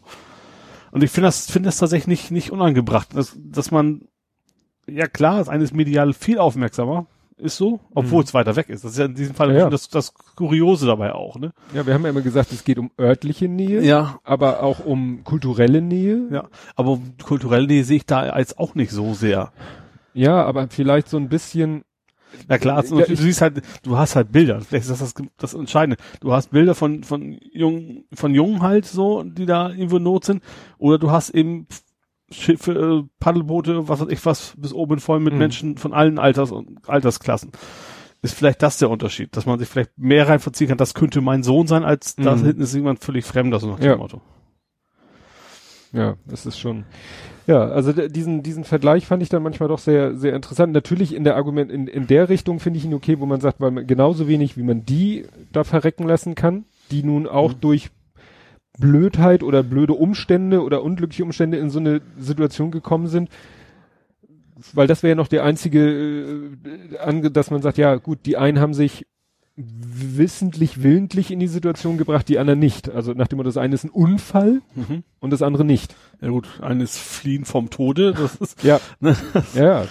Und 0.92 1.02
ich 1.02 1.10
finde 1.10 1.26
das, 1.26 1.50
finde 1.50 1.68
das 1.68 1.78
tatsächlich 1.78 2.06
nicht, 2.06 2.30
nicht 2.30 2.52
unangebracht, 2.52 3.16
dass, 3.16 3.36
dass 3.36 3.72
man, 3.72 4.02
ja 4.86 5.08
klar, 5.08 5.38
das 5.38 5.48
eine 5.48 5.64
ist 5.64 5.74
medial 5.74 6.12
viel 6.12 6.38
aufmerksamer, 6.38 7.06
ist 7.36 7.56
so, 7.56 7.80
obwohl 7.94 8.20
mhm. 8.20 8.26
es 8.26 8.34
weiter 8.34 8.54
weg 8.54 8.68
ist. 8.68 8.84
Das 8.84 8.92
ist 8.92 8.98
ja 8.98 9.06
in 9.06 9.16
diesem 9.16 9.34
Fall 9.34 9.52
ja, 9.56 9.68
das, 9.68 9.88
das 9.88 10.14
Kuriose 10.14 10.86
dabei 10.86 11.14
auch, 11.14 11.36
ne? 11.36 11.52
Ja, 11.74 11.84
wir 11.84 11.94
haben 11.94 12.04
ja 12.04 12.10
immer 12.10 12.20
gesagt, 12.20 12.52
es 12.52 12.62
geht 12.62 12.78
um 12.78 12.92
örtliche 12.98 13.48
Nähe, 13.48 13.82
ja. 13.82 14.20
aber 14.22 14.62
auch 14.62 14.84
um 14.84 15.24
kulturelle 15.24 15.82
Nähe. 15.82 16.28
Ja, 16.30 16.44
aber 16.76 17.00
kulturelle 17.24 17.66
Nähe 17.66 17.82
sehe 17.82 17.96
ich 17.96 18.06
da 18.06 18.20
als 18.20 18.56
auch 18.56 18.76
nicht 18.76 18.92
so 18.92 19.14
sehr. 19.14 19.52
Ja, 20.14 20.44
aber 20.44 20.68
vielleicht 20.68 21.08
so 21.08 21.16
ein 21.16 21.28
bisschen. 21.28 21.84
Na 22.48 22.58
klar, 22.58 22.78
also, 22.78 22.98
ja, 22.98 23.06
du 23.06 23.14
siehst 23.14 23.40
halt, 23.40 23.62
du 23.84 23.96
hast 23.96 24.16
halt 24.16 24.32
Bilder. 24.32 24.60
Vielleicht 24.60 24.88
ist 24.88 25.00
das 25.00 25.14
das, 25.14 25.26
das 25.36 25.54
Entscheidende. 25.54 25.96
Du 26.20 26.32
hast 26.32 26.50
Bilder 26.50 26.74
von 26.74 27.04
von 27.04 27.38
jungen 27.52 28.04
von 28.12 28.34
Jungen 28.34 28.62
halt 28.62 28.86
so, 28.86 29.22
die 29.22 29.46
da 29.46 29.70
irgendwo 29.70 29.98
in 29.98 30.02
Not 30.02 30.24
sind, 30.24 30.42
oder 30.78 30.98
du 30.98 31.10
hast 31.10 31.30
eben 31.30 31.68
Schiffe, 32.30 32.72
äh, 32.72 33.08
Paddelboote, 33.20 33.88
was 33.88 34.00
weiß 34.00 34.08
ich 34.08 34.24
was, 34.24 34.54
bis 34.56 34.72
oben 34.72 34.98
voll 34.98 35.20
mit 35.20 35.34
mhm. 35.34 35.38
Menschen 35.38 35.76
von 35.76 35.92
allen 35.92 36.18
Alters 36.18 36.50
und 36.50 36.88
Altersklassen. 36.88 37.52
Ist 38.22 38.34
vielleicht 38.34 38.62
das 38.62 38.78
der 38.78 38.88
Unterschied, 38.90 39.36
dass 39.36 39.46
man 39.46 39.58
sich 39.58 39.68
vielleicht 39.68 39.98
mehr 39.98 40.28
reinverziehen 40.28 40.68
kann. 40.68 40.78
Das 40.78 40.94
könnte 40.94 41.20
mein 41.20 41.42
Sohn 41.42 41.66
sein, 41.66 41.84
als 41.84 42.16
mhm. 42.16 42.22
da 42.22 42.36
hinten 42.36 42.62
ist 42.62 42.74
jemand 42.74 43.00
völlig 43.04 43.24
fremd, 43.24 43.54
so 43.60 43.68
nach 43.68 43.78
dem 43.78 43.86
ja. 43.86 43.96
Motto. 43.96 44.22
Ja, 45.94 46.16
das 46.26 46.44
ist 46.44 46.58
schon. 46.58 46.84
Ja, 47.46 47.68
also 47.68 47.92
diesen, 47.92 48.42
diesen 48.42 48.64
Vergleich 48.64 49.06
fand 49.06 49.22
ich 49.22 49.28
dann 49.28 49.42
manchmal 49.42 49.68
doch 49.68 49.78
sehr, 49.78 50.16
sehr 50.16 50.34
interessant. 50.34 50.72
Natürlich 50.72 51.14
in 51.14 51.24
der 51.24 51.36
Argument, 51.36 51.70
in, 51.70 51.86
in 51.86 52.06
der 52.06 52.28
Richtung 52.28 52.58
finde 52.58 52.78
ich 52.78 52.84
ihn 52.84 52.94
okay, 52.94 53.20
wo 53.20 53.26
man 53.26 53.40
sagt, 53.40 53.60
weil 53.60 53.70
man 53.70 53.86
genauso 53.86 54.26
wenig, 54.26 54.56
wie 54.56 54.62
man 54.62 54.84
die 54.84 55.24
da 55.52 55.62
verrecken 55.62 56.06
lassen 56.06 56.34
kann, 56.34 56.64
die 56.90 57.04
nun 57.04 57.28
auch 57.28 57.52
mhm. 57.54 57.60
durch 57.60 57.90
Blödheit 58.78 59.44
oder 59.44 59.62
blöde 59.62 59.92
Umstände 59.92 60.62
oder 60.62 60.82
unglückliche 60.82 61.22
Umstände 61.22 61.58
in 61.58 61.70
so 61.70 61.78
eine 61.78 62.00
Situation 62.18 62.72
gekommen 62.72 63.06
sind, 63.06 63.28
weil 64.72 64.88
das 64.88 65.02
wäre 65.02 65.10
ja 65.10 65.14
noch 65.14 65.28
der 65.28 65.44
einzige, 65.44 66.50
äh, 67.06 67.30
dass 67.30 67.50
man 67.50 67.62
sagt, 67.62 67.78
ja 67.78 67.94
gut, 67.96 68.20
die 68.26 68.36
einen 68.36 68.58
haben 68.58 68.74
sich 68.74 69.06
wissentlich, 69.56 70.82
willentlich 70.82 71.30
in 71.30 71.38
die 71.38 71.46
Situation 71.46 71.96
gebracht, 71.96 72.28
die 72.28 72.38
anderen 72.38 72.58
nicht. 72.58 72.90
Also 72.90 73.12
nach 73.12 73.28
dem 73.28 73.36
Motto, 73.36 73.48
das 73.48 73.56
eine 73.56 73.74
ist 73.74 73.84
ein 73.84 73.90
Unfall 73.90 74.62
mhm. 74.74 75.04
und 75.20 75.30
das 75.30 75.42
andere 75.42 75.64
nicht. 75.64 75.94
Ja 76.20 76.28
gut, 76.28 76.48
eines 76.60 76.98
Fliehen 76.98 77.44
vom 77.44 77.70
Tode, 77.70 78.12
das 78.12 78.34
ist. 78.40 78.62
ja. 78.62 78.80
Ne? 79.00 79.16
ja. 79.54 79.86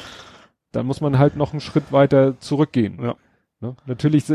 Dann 0.72 0.86
muss 0.86 1.02
man 1.02 1.20
halt 1.20 1.38
noch 1.38 1.54
einen 1.54 1.62
Schritt 1.62 1.92
weiter 1.92 2.40
zurückgehen. 2.40 2.98
Ja. 3.02 3.16
Ne? 3.62 3.76
Natürlich, 3.86 4.26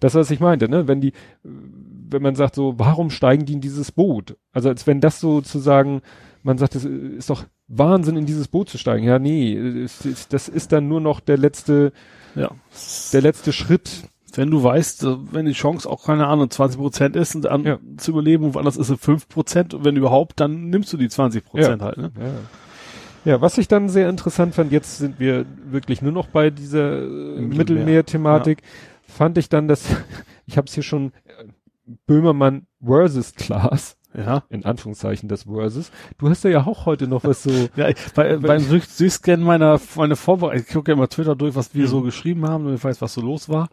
das 0.00 0.14
was 0.14 0.30
ich 0.30 0.40
meinte, 0.40 0.68
ne? 0.68 0.86
Wenn 0.86 1.00
die, 1.00 1.12
wenn 1.42 2.20
man 2.20 2.34
sagt 2.34 2.54
so, 2.54 2.74
warum 2.78 3.10
steigen 3.10 3.46
die 3.46 3.54
in 3.54 3.60
dieses 3.60 3.92
Boot? 3.92 4.36
Also 4.52 4.68
als 4.68 4.86
wenn 4.86 5.00
das 5.00 5.20
sozusagen, 5.20 6.02
man 6.42 6.58
sagt, 6.58 6.74
das 6.74 6.84
ist 6.84 7.30
doch 7.30 7.44
Wahnsinn, 7.68 8.16
in 8.16 8.26
dieses 8.26 8.48
Boot 8.48 8.68
zu 8.68 8.76
steigen. 8.76 9.06
Ja, 9.06 9.18
nee, 9.18 9.86
das 10.28 10.48
ist 10.48 10.72
dann 10.72 10.88
nur 10.88 11.00
noch 11.00 11.20
der 11.20 11.38
letzte, 11.38 11.92
ja. 12.34 12.50
der 13.12 13.22
letzte 13.22 13.52
Schritt 13.52 14.08
wenn 14.36 14.50
du 14.50 14.62
weißt, 14.62 15.04
äh, 15.04 15.16
wenn 15.32 15.46
die 15.46 15.52
Chance 15.52 15.88
auch 15.88 16.04
keine 16.04 16.26
Ahnung 16.26 16.50
20 16.50 16.78
Prozent 16.78 17.16
ist 17.16 17.34
und 17.34 17.42
dann 17.42 17.64
ja. 17.64 17.78
zu 17.96 18.12
überleben 18.12 18.44
und 18.44 18.54
woanders 18.54 18.76
ist 18.76 18.90
es 18.90 19.00
5 19.00 19.28
Prozent 19.28 19.74
und 19.74 19.84
wenn 19.84 19.96
überhaupt, 19.96 20.40
dann 20.40 20.70
nimmst 20.70 20.92
du 20.92 20.96
die 20.96 21.08
20 21.08 21.44
Prozent 21.44 21.80
ja. 21.80 21.86
halt. 21.86 21.96
Ne? 21.96 22.12
Ja. 22.18 22.30
Ja, 23.24 23.40
was 23.40 23.56
ich 23.56 23.68
dann 23.68 23.88
sehr 23.88 24.10
interessant 24.10 24.54
fand, 24.54 24.70
jetzt 24.70 24.98
sind 24.98 25.18
wir 25.18 25.46
wirklich 25.64 26.02
nur 26.02 26.12
noch 26.12 26.26
bei 26.26 26.50
dieser 26.50 27.02
äh, 27.02 27.40
Mittelmeer-Thematik, 27.40 28.60
ja. 28.60 28.68
fand 29.14 29.38
ich 29.38 29.48
dann, 29.48 29.66
dass, 29.66 29.86
ich 30.46 30.58
habe 30.58 30.66
es 30.66 30.74
hier 30.74 30.82
schon, 30.82 31.12
äh, 31.24 31.44
Böhmermann 32.06 32.66
versus 32.84 33.34
Klaas, 33.34 33.96
ja. 34.16 34.44
In 34.48 34.64
Anführungszeichen 34.64 35.28
das 35.28 35.44
Versus. 35.44 35.90
Du 36.18 36.28
hast 36.28 36.44
ja 36.44 36.64
auch 36.64 36.86
heute 36.86 37.08
noch 37.08 37.24
was 37.24 37.42
so. 37.42 37.50
ja, 37.76 37.88
bei, 38.14 38.36
beim 38.36 38.64
Durchscannen 38.68 39.44
meiner, 39.44 39.80
meine 39.96 40.14
Vorbereitung, 40.14 40.64
ich 40.66 40.72
gucke 40.72 40.92
ja 40.92 40.96
immer 40.96 41.08
Twitter 41.08 41.34
durch, 41.34 41.56
was 41.56 41.74
wir 41.74 41.84
mhm. 41.84 41.88
so 41.88 42.00
geschrieben 42.02 42.46
haben, 42.46 42.66
und 42.66 42.74
ich 42.74 42.84
weiß, 42.84 43.02
was 43.02 43.14
so 43.14 43.20
los 43.20 43.48
war. 43.48 43.68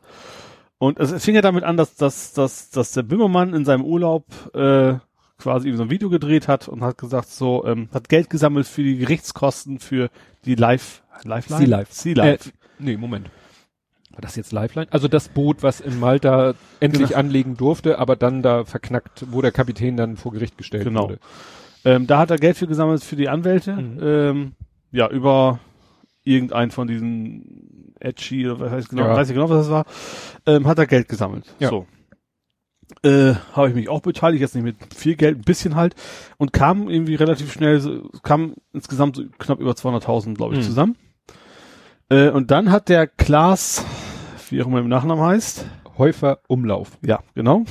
Und 0.82 1.00
es 1.00 1.24
fing 1.24 1.36
ja 1.36 1.42
damit 1.42 1.64
an, 1.64 1.78
dass, 1.78 1.94
dass, 1.94 2.34
dass, 2.34 2.72
dass 2.72 2.92
der 2.94 3.04
Böhmermann 3.04 3.54
in 3.54 3.66
seinem 3.66 3.86
Urlaub 3.86 4.26
äh, 4.56 4.96
quasi 5.38 5.72
so 5.74 5.84
ein 5.84 5.92
Video 5.92 6.10
gedreht 6.10 6.48
hat 6.48 6.68
und 6.68 6.82
hat 6.82 6.98
gesagt, 6.98 7.30
so, 7.30 7.64
ähm, 7.68 7.88
hat 7.94 8.10
Geld 8.10 8.32
gesammelt 8.32 8.66
für 8.66 8.82
die 8.82 8.98
Gerichtskosten 8.98 9.78
für 9.78 10.10
die 10.44 10.56
Live, 10.56 11.04
Lifeline? 11.22 11.60
Sea 11.60 11.68
Life. 11.68 11.94
Sea 11.94 12.14
Life. 12.16 12.50
Äh, 12.50 12.54
nee, 12.80 12.98
Moment. 12.98 13.30
War 14.10 14.22
das 14.22 14.36
jetzt 14.36 14.52
Lifeline? 14.54 14.88
Also 14.90 15.08
das 15.08 15.30
Boot, 15.30 15.62
was 15.62 15.82
in 15.82 16.00
Malta 16.00 16.56
endlich 16.80 17.10
genau. 17.10 17.20
anlegen 17.20 17.58
durfte, 17.58 18.00
aber 18.00 18.16
dann 18.16 18.42
da 18.42 18.66
verknackt, 18.66 19.28
wo 19.30 19.44
der 19.44 19.52
Kapitän 19.52 19.98
dann 19.98 20.18
vor 20.18 20.32
Gericht 20.32 20.58
gestellt 20.58 20.86
genau. 20.86 21.04
wurde. 21.04 21.20
Ähm, 21.86 22.08
da 22.08 22.18
hat 22.18 22.32
er 22.32 22.38
Geld 22.38 22.58
für 22.58 22.66
gesammelt 22.66 23.04
für 23.04 23.16
die 23.16 23.30
Anwälte. 23.30 23.74
Mhm. 23.74 24.00
Ähm, 24.02 24.52
ja, 24.92 25.08
über 25.12 25.60
irgendeinen 26.24 26.72
von 26.72 26.88
diesen 26.88 27.91
Edgy 28.02 28.50
oder 28.50 28.60
was 28.60 28.72
heißt 28.72 28.90
genau, 28.90 29.04
ja. 29.04 29.16
weiß 29.16 29.30
ich 29.30 29.36
genau, 29.36 29.50
was 29.50 29.68
das 29.68 29.70
war, 29.70 29.86
ähm, 30.46 30.68
hat 30.68 30.80
er 30.80 30.88
Geld 30.88 31.08
gesammelt. 31.08 31.46
Ja. 31.60 31.70
So. 31.70 31.86
Äh, 33.04 33.36
habe 33.54 33.70
ich 33.70 33.76
mich 33.76 33.90
auch 33.90 34.02
beteiligt, 34.02 34.42
jetzt 34.42 34.54
nicht 34.54 34.64
mit 34.64 34.76
viel 34.94 35.16
Geld, 35.16 35.38
ein 35.38 35.44
bisschen 35.44 35.76
halt, 35.76 35.96
und 36.38 36.52
kam 36.54 36.90
irgendwie 36.90 37.16
relativ 37.16 37.52
schnell, 37.52 38.04
kam 38.22 38.56
insgesamt 38.74 39.16
so 39.16 39.24
knapp 39.40 39.60
über 39.60 39.72
200.000, 39.72 40.36
glaube 40.36 40.56
ich, 40.56 40.60
mhm. 40.60 40.66
zusammen. 40.66 40.96
Äh, 42.10 42.30
und 42.30 42.52
dann 42.52 42.72
hat 42.72 42.90
der 42.90 43.08
Klaas, 43.08 43.86
wie 44.50 44.62
auch 44.62 44.68
immer 44.68 44.80
im 44.80 44.90
Nachnamen 44.90 45.24
heißt, 45.24 45.66
Häufer 45.98 46.40
Umlauf. 46.48 46.98
Ja, 47.02 47.20
genau. 47.36 47.64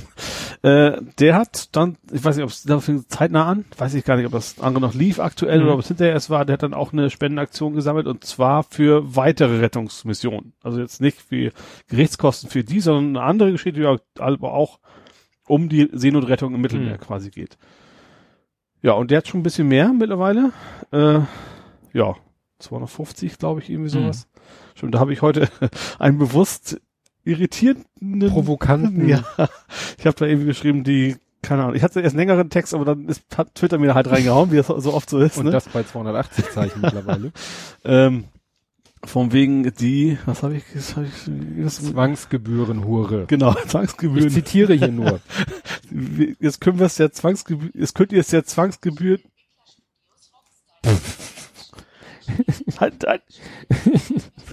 Äh, 0.63 1.01
der 1.19 1.37
hat 1.37 1.75
dann, 1.75 1.97
ich 2.13 2.23
weiß 2.23 2.37
nicht, 2.37 2.45
ob 2.45 2.51
es 2.51 2.65
da 2.65 2.81
fing 2.81 3.05
zeitnah 3.09 3.47
an, 3.47 3.65
weiß 3.79 3.95
ich 3.95 4.05
gar 4.05 4.17
nicht, 4.17 4.27
ob 4.27 4.33
das 4.33 4.61
andere 4.61 4.83
noch 4.83 4.95
lief 4.95 5.19
aktuell 5.19 5.61
mhm. 5.61 5.65
oder 5.65 5.75
ob 5.75 5.81
es 5.81 5.89
hinterher 5.89 6.13
erst 6.13 6.29
war, 6.29 6.45
der 6.45 6.55
hat 6.55 6.63
dann 6.63 6.75
auch 6.75 6.93
eine 6.93 7.09
Spendenaktion 7.09 7.75
gesammelt 7.75 8.07
und 8.07 8.25
zwar 8.25 8.63
für 8.63 9.17
weitere 9.17 9.61
Rettungsmissionen. 9.61 10.53
Also 10.63 10.81
jetzt 10.81 11.01
nicht 11.01 11.23
für 11.23 11.53
Gerichtskosten 11.89 12.51
für 12.51 12.63
die, 12.63 12.81
sondern 12.81 13.17
eine 13.17 13.27
andere 13.27 13.53
Geschichte, 13.53 13.81
die 13.81 14.21
aber 14.21 14.53
auch 14.53 14.81
um 15.47 15.71
die 15.71 15.89
Seenotrettung 15.93 16.55
im 16.55 16.61
Mittelmeer 16.61 16.95
mhm. 16.95 17.01
quasi 17.01 17.31
geht. 17.31 17.57
Ja, 18.83 18.93
und 18.93 19.11
der 19.11 19.19
hat 19.19 19.29
schon 19.29 19.41
ein 19.41 19.45
bisschen 19.45 19.69
mehr 19.69 19.93
mittlerweile. 19.93 20.53
Äh, 20.93 21.21
ja, 21.93 22.17
250, 22.59 23.39
glaube 23.39 23.61
ich, 23.61 23.71
irgendwie 23.71 23.97
mhm. 23.97 24.03
sowas. 24.03 24.27
Mhm. 24.27 24.79
Schon, 24.79 24.93
da 24.93 25.01
habe 25.01 25.13
ich 25.13 25.23
heute 25.23 25.49
einen 25.99 26.19
bewusst 26.19 26.81
irritierenden 27.25 28.31
provokanten. 28.31 29.09
Ja, 29.09 29.25
ich 29.99 30.07
habe 30.07 30.17
da 30.17 30.27
irgendwie 30.27 30.47
geschrieben, 30.49 30.85
die 30.85 31.17
keine 31.43 31.63
Ahnung. 31.63 31.75
Ich 31.75 31.83
hatte 31.83 32.01
erst 32.01 32.15
einen 32.15 32.29
längeren 32.29 32.51
Text, 32.51 32.75
aber 32.75 32.85
dann 32.85 33.09
ist 33.09 33.23
hat 33.37 33.55
Twitter 33.55 33.79
mir 33.79 33.95
halt 33.95 34.11
reingehauen, 34.11 34.53
wie 34.53 34.57
das 34.57 34.67
so 34.67 34.93
oft 34.93 35.09
so 35.09 35.19
ist. 35.19 35.39
Und 35.39 35.47
ne? 35.47 35.51
das 35.51 35.69
bei 35.69 35.83
280 35.83 36.51
Zeichen 36.51 36.83
mittlerweile. 36.83 37.33
ähm, 37.85 38.25
von 39.05 39.33
wegen 39.33 39.75
die, 39.75 40.19
was 40.27 40.43
habe 40.43 40.57
ich, 40.57 40.65
was 40.75 40.97
hab 40.97 41.05
ich 41.05 41.13
was, 41.65 41.83
Zwangsgebührenhure. 41.83 43.25
Genau, 43.27 43.55
Zwangsgebühren. 43.67 44.29
Ich 44.29 44.35
zitiere 44.35 44.75
hier 44.75 44.93
nur. 44.93 45.21
Jetzt 46.39 46.61
können 46.61 46.79
wir 46.79 46.87
es 46.87 46.99
ja 46.99 47.11
Zwangsgebühren, 47.11 47.73
jetzt 47.75 47.95
könnt 47.95 48.13
ihr 48.13 48.21
es 48.21 48.31
ja 48.31 48.45
Zwangsgebühren. 48.45 49.23
halt, 52.79 53.07
halt. 53.07 53.23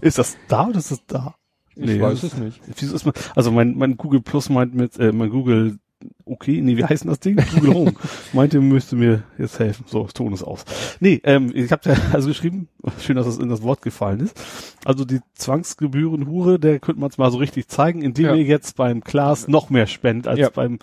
Ist 0.01 0.17
das 0.17 0.37
da 0.47 0.67
oder 0.67 0.79
ist 0.79 0.91
das 0.91 1.05
da? 1.05 1.35
Ich 1.79 1.85
nee, 1.85 2.01
weiß 2.01 2.23
es 2.23 2.37
nicht. 2.37 2.61
Wieso 2.79 2.95
ist 2.95 3.05
man, 3.05 3.13
also 3.35 3.51
mein, 3.51 3.77
mein 3.77 3.97
Google 3.97 4.21
Plus 4.21 4.49
meint 4.49 4.73
mit, 4.73 4.97
äh, 4.99 5.11
mein 5.11 5.29
Google 5.29 5.77
okay, 6.25 6.61
nee, 6.61 6.77
wie 6.77 6.83
heißt 6.83 7.03
denn 7.03 7.09
das 7.09 7.19
Ding? 7.19 7.37
Google 7.55 7.73
Home. 7.73 7.93
Meinte, 8.33 8.59
müsste 8.61 8.95
mir 8.95 9.23
jetzt 9.37 9.59
helfen. 9.59 9.85
So, 9.87 10.03
Ton 10.05 10.33
ist 10.33 10.43
aus. 10.43 10.65
Nee, 10.99 11.21
ähm, 11.23 11.51
ich 11.53 11.71
habe 11.71 11.81
da 11.83 11.95
also 12.13 12.27
geschrieben, 12.27 12.67
schön, 12.99 13.15
dass 13.15 13.25
das 13.25 13.37
in 13.37 13.49
das 13.49 13.63
Wort 13.63 13.81
gefallen 13.81 14.19
ist. 14.19 14.39
Also 14.85 15.05
die 15.05 15.21
Zwangsgebührenhure, 15.35 16.59
der 16.59 16.79
könnte 16.79 17.01
man 17.01 17.09
es 17.09 17.17
mal 17.17 17.31
so 17.31 17.37
richtig 17.37 17.67
zeigen, 17.67 18.01
indem 18.01 18.25
ja. 18.25 18.35
ihr 18.35 18.43
jetzt 18.43 18.75
beim 18.75 19.03
Klaas 19.03 19.47
noch 19.47 19.69
mehr 19.69 19.87
spendet 19.87 20.27
als 20.27 20.39
ja. 20.39 20.49
beim 20.49 20.79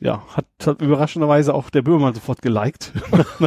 ja, 0.00 0.24
hat, 0.36 0.46
hat 0.64 0.80
überraschenderweise 0.80 1.54
auch 1.54 1.70
der 1.70 1.82
Böhmermann 1.82 2.14
sofort 2.14 2.40
geliked. 2.40 2.92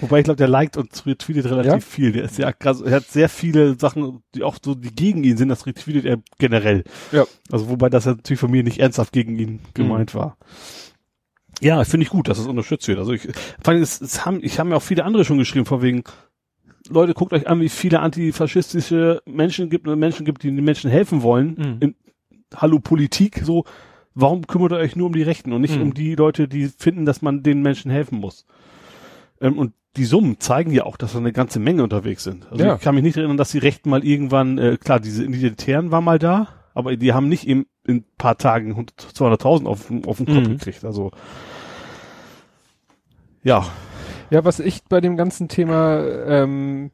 Wobei 0.00 0.20
ich 0.20 0.24
glaube, 0.24 0.36
der 0.36 0.46
liked 0.46 0.76
und 0.76 1.04
retweetet 1.04 1.46
relativ 1.46 1.72
ja? 1.72 1.80
viel. 1.80 2.12
Der 2.12 2.22
ist 2.22 2.38
ja 2.38 2.52
krass, 2.52 2.80
er 2.80 2.96
hat 2.96 3.04
sehr 3.06 3.28
viele 3.28 3.76
Sachen, 3.76 4.22
die 4.34 4.44
auch 4.44 4.58
so, 4.62 4.76
die 4.76 4.94
gegen 4.94 5.24
ihn 5.24 5.36
sind, 5.36 5.48
das 5.48 5.66
retweetet 5.66 6.04
er 6.04 6.18
generell. 6.38 6.84
Ja. 7.10 7.24
Also 7.50 7.68
wobei 7.68 7.88
das 7.88 8.04
ja 8.04 8.12
natürlich 8.12 8.38
von 8.38 8.52
mir 8.52 8.62
nicht 8.62 8.78
ernsthaft 8.78 9.12
gegen 9.12 9.36
ihn 9.36 9.60
gemeint 9.74 10.14
mhm. 10.14 10.18
war. 10.18 10.36
Ja, 11.60 11.82
finde 11.82 12.04
ich 12.04 12.10
gut, 12.10 12.28
dass 12.28 12.38
es 12.38 12.46
unterstützt 12.46 12.86
wird. 12.86 13.00
Also 13.00 13.12
ich 13.12 13.28
fand 13.60 13.82
es, 13.82 14.00
es 14.00 14.24
haben, 14.24 14.38
ich 14.42 14.60
habe 14.60 14.68
mir 14.68 14.76
auch 14.76 14.82
viele 14.82 15.04
andere 15.04 15.24
schon 15.24 15.38
geschrieben, 15.38 15.66
vor 15.66 15.82
wegen, 15.82 16.04
Leute, 16.88 17.14
guckt 17.14 17.32
euch 17.32 17.48
an, 17.48 17.60
wie 17.60 17.68
viele 17.68 17.98
antifaschistische 17.98 19.22
Menschen 19.26 19.70
gibt 19.70 19.86
Menschen 19.86 20.24
gibt, 20.24 20.44
die 20.44 20.54
den 20.54 20.64
Menschen 20.64 20.88
helfen 20.88 21.22
wollen. 21.22 21.56
Mhm. 21.58 21.76
In, 21.80 21.94
Hallo 22.54 22.78
Politik, 22.78 23.42
so, 23.44 23.64
warum 24.20 24.46
kümmert 24.46 24.72
ihr 24.72 24.78
euch 24.78 24.96
nur 24.96 25.06
um 25.06 25.12
die 25.12 25.22
Rechten 25.22 25.52
und 25.52 25.60
nicht 25.60 25.76
mhm. 25.76 25.82
um 25.82 25.94
die 25.94 26.14
Leute, 26.14 26.48
die 26.48 26.68
finden, 26.68 27.06
dass 27.06 27.22
man 27.22 27.42
den 27.42 27.62
Menschen 27.62 27.90
helfen 27.90 28.18
muss? 28.18 28.46
Ähm, 29.40 29.56
und 29.56 29.72
die 29.96 30.04
Summen 30.04 30.40
zeigen 30.40 30.72
ja 30.72 30.84
auch, 30.84 30.96
dass 30.96 31.12
da 31.12 31.18
eine 31.18 31.32
ganze 31.32 31.60
Menge 31.60 31.82
unterwegs 31.82 32.24
sind. 32.24 32.50
Also 32.50 32.64
ja. 32.64 32.74
ich 32.74 32.80
kann 32.80 32.94
mich 32.94 33.04
nicht 33.04 33.16
erinnern, 33.16 33.36
dass 33.36 33.52
die 33.52 33.58
Rechten 33.58 33.90
mal 33.90 34.04
irgendwann, 34.04 34.58
äh, 34.58 34.76
klar, 34.76 35.00
diese 35.00 35.24
Identitären 35.24 35.90
waren 35.90 36.04
mal 36.04 36.18
da, 36.18 36.48
aber 36.74 36.96
die 36.96 37.12
haben 37.12 37.28
nicht 37.28 37.46
in, 37.46 37.66
in 37.86 37.98
ein 37.98 38.04
paar 38.18 38.36
Tagen 38.36 38.72
200.000 38.74 39.66
auf, 39.66 39.90
auf 40.06 40.16
den 40.18 40.26
Kopf 40.26 40.48
mhm. 40.48 40.58
gekriegt. 40.58 40.84
Also 40.84 41.12
ja. 43.42 43.66
Ja, 44.30 44.44
was 44.44 44.60
ich 44.60 44.84
bei 44.84 45.00
dem 45.00 45.16
ganzen 45.16 45.48
Thema 45.48 46.04
ähm, 46.26 46.90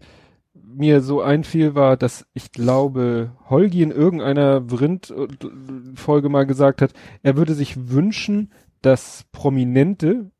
mir 0.76 1.00
so 1.00 1.20
einfiel, 1.20 1.74
war, 1.74 1.96
dass 1.96 2.26
ich 2.34 2.52
glaube, 2.52 3.32
Holgi 3.48 3.82
in 3.82 3.90
irgendeiner 3.90 4.68
Vrind-Folge 4.68 6.28
mal 6.28 6.46
gesagt 6.46 6.82
hat, 6.82 6.92
er 7.22 7.36
würde 7.36 7.54
sich 7.54 7.90
wünschen, 7.90 8.52
dass 8.82 9.24
Prominente 9.32 10.30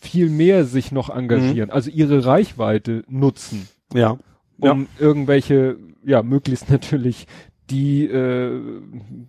viel 0.00 0.30
mehr 0.30 0.64
sich 0.64 0.92
noch 0.92 1.10
engagieren, 1.10 1.68
mhm. 1.68 1.74
also 1.74 1.90
ihre 1.90 2.24
Reichweite 2.24 3.04
nutzen. 3.08 3.68
Ja. 3.92 4.18
Um 4.58 4.82
ja. 4.82 4.86
irgendwelche, 4.98 5.78
ja, 6.04 6.22
möglichst 6.22 6.70
natürlich 6.70 7.26
die 7.70 8.06
äh, 8.06 8.60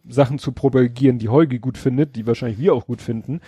Sachen 0.08 0.40
zu 0.40 0.52
propagieren, 0.52 1.20
die 1.20 1.30
Holgi 1.30 1.60
gut 1.60 1.78
findet, 1.78 2.16
die 2.16 2.28
wahrscheinlich 2.28 2.60
wir 2.60 2.74
auch 2.74 2.86
gut 2.86 3.02
finden, 3.02 3.40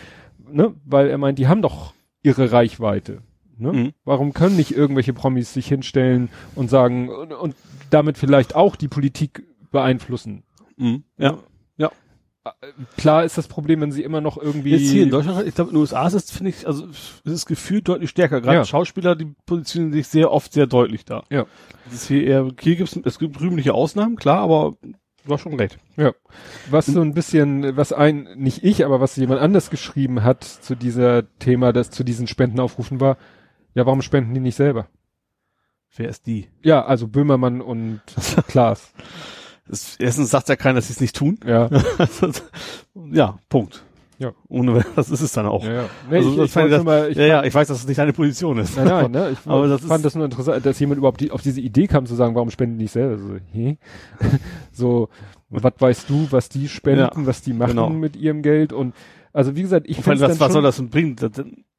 ne? 0.49 0.73
Weil 0.85 1.09
er 1.09 1.17
meint, 1.17 1.39
die 1.39 1.47
haben 1.47 1.61
doch 1.61 1.93
ihre 2.23 2.51
Reichweite. 2.51 3.21
Ne? 3.57 3.73
Mhm. 3.73 3.93
Warum 4.05 4.33
können 4.33 4.55
nicht 4.55 4.71
irgendwelche 4.71 5.13
Promis 5.13 5.53
sich 5.53 5.67
hinstellen 5.67 6.29
und 6.55 6.69
sagen 6.69 7.09
und, 7.09 7.33
und 7.33 7.55
damit 7.89 8.17
vielleicht 8.17 8.55
auch 8.55 8.75
die 8.75 8.87
Politik 8.87 9.47
beeinflussen? 9.71 10.43
Mhm. 10.77 11.03
Ja. 11.17 11.39
Ja. 11.77 11.91
Äh, 12.45 12.51
klar 12.97 13.23
ist 13.23 13.37
das 13.37 13.47
Problem, 13.47 13.81
wenn 13.81 13.91
sie 13.91 14.03
immer 14.03 14.21
noch 14.21 14.37
irgendwie. 14.37 14.71
Jetzt 14.71 14.91
hier 14.91 15.03
in 15.03 15.09
Deutschland, 15.09 15.47
ich 15.47 15.55
glaube 15.55 15.69
in 15.71 15.75
den 15.75 15.81
USA 15.81 16.07
ist 16.07 16.13
es, 16.13 16.31
finde 16.31 16.49
ich, 16.49 16.67
also 16.67 16.87
es 16.87 17.31
ist 17.31 17.45
gefühlt 17.45 17.87
deutlich 17.87 18.09
stärker. 18.09 18.41
Gerade 18.41 18.57
ja. 18.57 18.65
Schauspieler, 18.65 19.15
die 19.15 19.33
positionieren 19.45 19.93
sich 19.93 20.07
sehr 20.07 20.31
oft 20.31 20.53
sehr 20.53 20.67
deutlich 20.67 21.05
da. 21.05 21.23
Ja. 21.29 21.45
Das 21.85 21.93
ist 21.93 22.07
hier 22.07 22.23
eher, 22.23 22.51
hier 22.59 22.75
gibt's, 22.75 22.99
es 23.03 23.19
gibt 23.19 23.39
rühmliche 23.39 23.73
Ausnahmen, 23.73 24.15
klar, 24.15 24.39
aber 24.39 24.77
du 25.27 25.33
hast 25.33 25.41
schon 25.41 25.55
recht. 25.55 25.77
Ja. 25.95 26.13
Was 26.69 26.87
so 26.87 27.01
ein 27.01 27.13
bisschen, 27.13 27.75
was 27.77 27.93
ein, 27.93 28.27
nicht 28.35 28.63
ich, 28.63 28.85
aber 28.85 28.99
was 28.99 29.15
jemand 29.15 29.41
anders 29.41 29.69
geschrieben 29.69 30.23
hat 30.23 30.43
zu 30.43 30.75
dieser 30.75 31.23
Thema, 31.39 31.73
das 31.73 31.89
zu 31.89 32.03
diesen 32.03 32.27
Spendenaufrufen 32.27 32.99
war, 32.99 33.17
ja, 33.77 33.85
warum 33.85 34.01
spenden 34.01 34.33
die 34.33 34.39
nicht 34.39 34.55
selber? 34.55 34.87
Wer 35.95 36.09
ist 36.09 36.25
die? 36.25 36.47
Ja, 36.63 36.83
also 36.83 37.07
Böhmermann 37.07 37.61
und 37.61 38.01
Klaas. 38.47 38.91
Das, 39.67 39.97
erstens 39.97 40.31
sagt 40.31 40.49
ja 40.49 40.55
keiner, 40.55 40.77
dass 40.77 40.87
sie 40.87 40.93
es 40.93 40.99
nicht 40.99 41.15
tun. 41.15 41.39
Ja. 41.45 41.69
ja, 43.11 43.37
Punkt. 43.49 43.83
Ja. 44.17 44.31
Ohne, 44.47 44.83
das 44.95 45.11
ist 45.11 45.21
es 45.21 45.31
dann 45.31 45.45
auch. 45.45 45.63
Ja, 45.63 45.73
ja. 45.73 45.89
Nee, 46.09 46.17
also, 46.17 46.43
ich, 46.43 46.55
ich 46.55 46.71
das, 46.71 46.83
mal, 46.83 47.11
ich 47.11 47.17
ja, 47.17 47.25
ja, 47.27 47.43
ich 47.43 47.53
weiß, 47.53 47.67
dass 47.67 47.77
es 47.77 47.87
nicht 47.87 47.99
deine 47.99 48.13
Position 48.13 48.57
ist. 48.57 48.75
Nein, 48.77 48.87
nein, 48.87 49.11
ne? 49.11 49.29
Ich 49.33 49.47
aber 49.47 49.67
das 49.67 49.85
fand 49.85 50.03
das 50.03 50.15
nur 50.15 50.25
interessant, 50.25 50.65
dass 50.65 50.79
jemand 50.79 50.97
überhaupt 50.97 51.21
die, 51.21 51.29
auf 51.29 51.43
diese 51.43 51.61
Idee 51.61 51.85
kam 51.85 52.07
zu 52.07 52.15
sagen, 52.15 52.33
warum 52.33 52.49
spenden 52.49 52.79
die 52.79 52.85
nicht 52.85 52.93
selber? 52.93 53.19
So, 53.19 53.35
hä? 53.51 53.77
so 54.71 55.09
was 55.49 55.71
weißt 55.77 56.09
du, 56.09 56.27
was 56.31 56.49
die 56.49 56.67
spenden, 56.67 57.01
ja, 57.01 57.11
was 57.13 57.43
die 57.43 57.53
machen 57.53 57.75
genau. 57.75 57.91
mit 57.91 58.15
ihrem 58.15 58.41
Geld 58.41 58.73
und 58.73 58.95
also 59.33 59.55
wie 59.55 59.61
gesagt, 59.61 59.85
ich 59.87 59.97
finde 59.97 60.21
was, 60.21 60.39
was 60.39 60.51
soll 60.51 60.63
das 60.63 60.77
denn 60.77 60.89
bringen? 60.89 61.15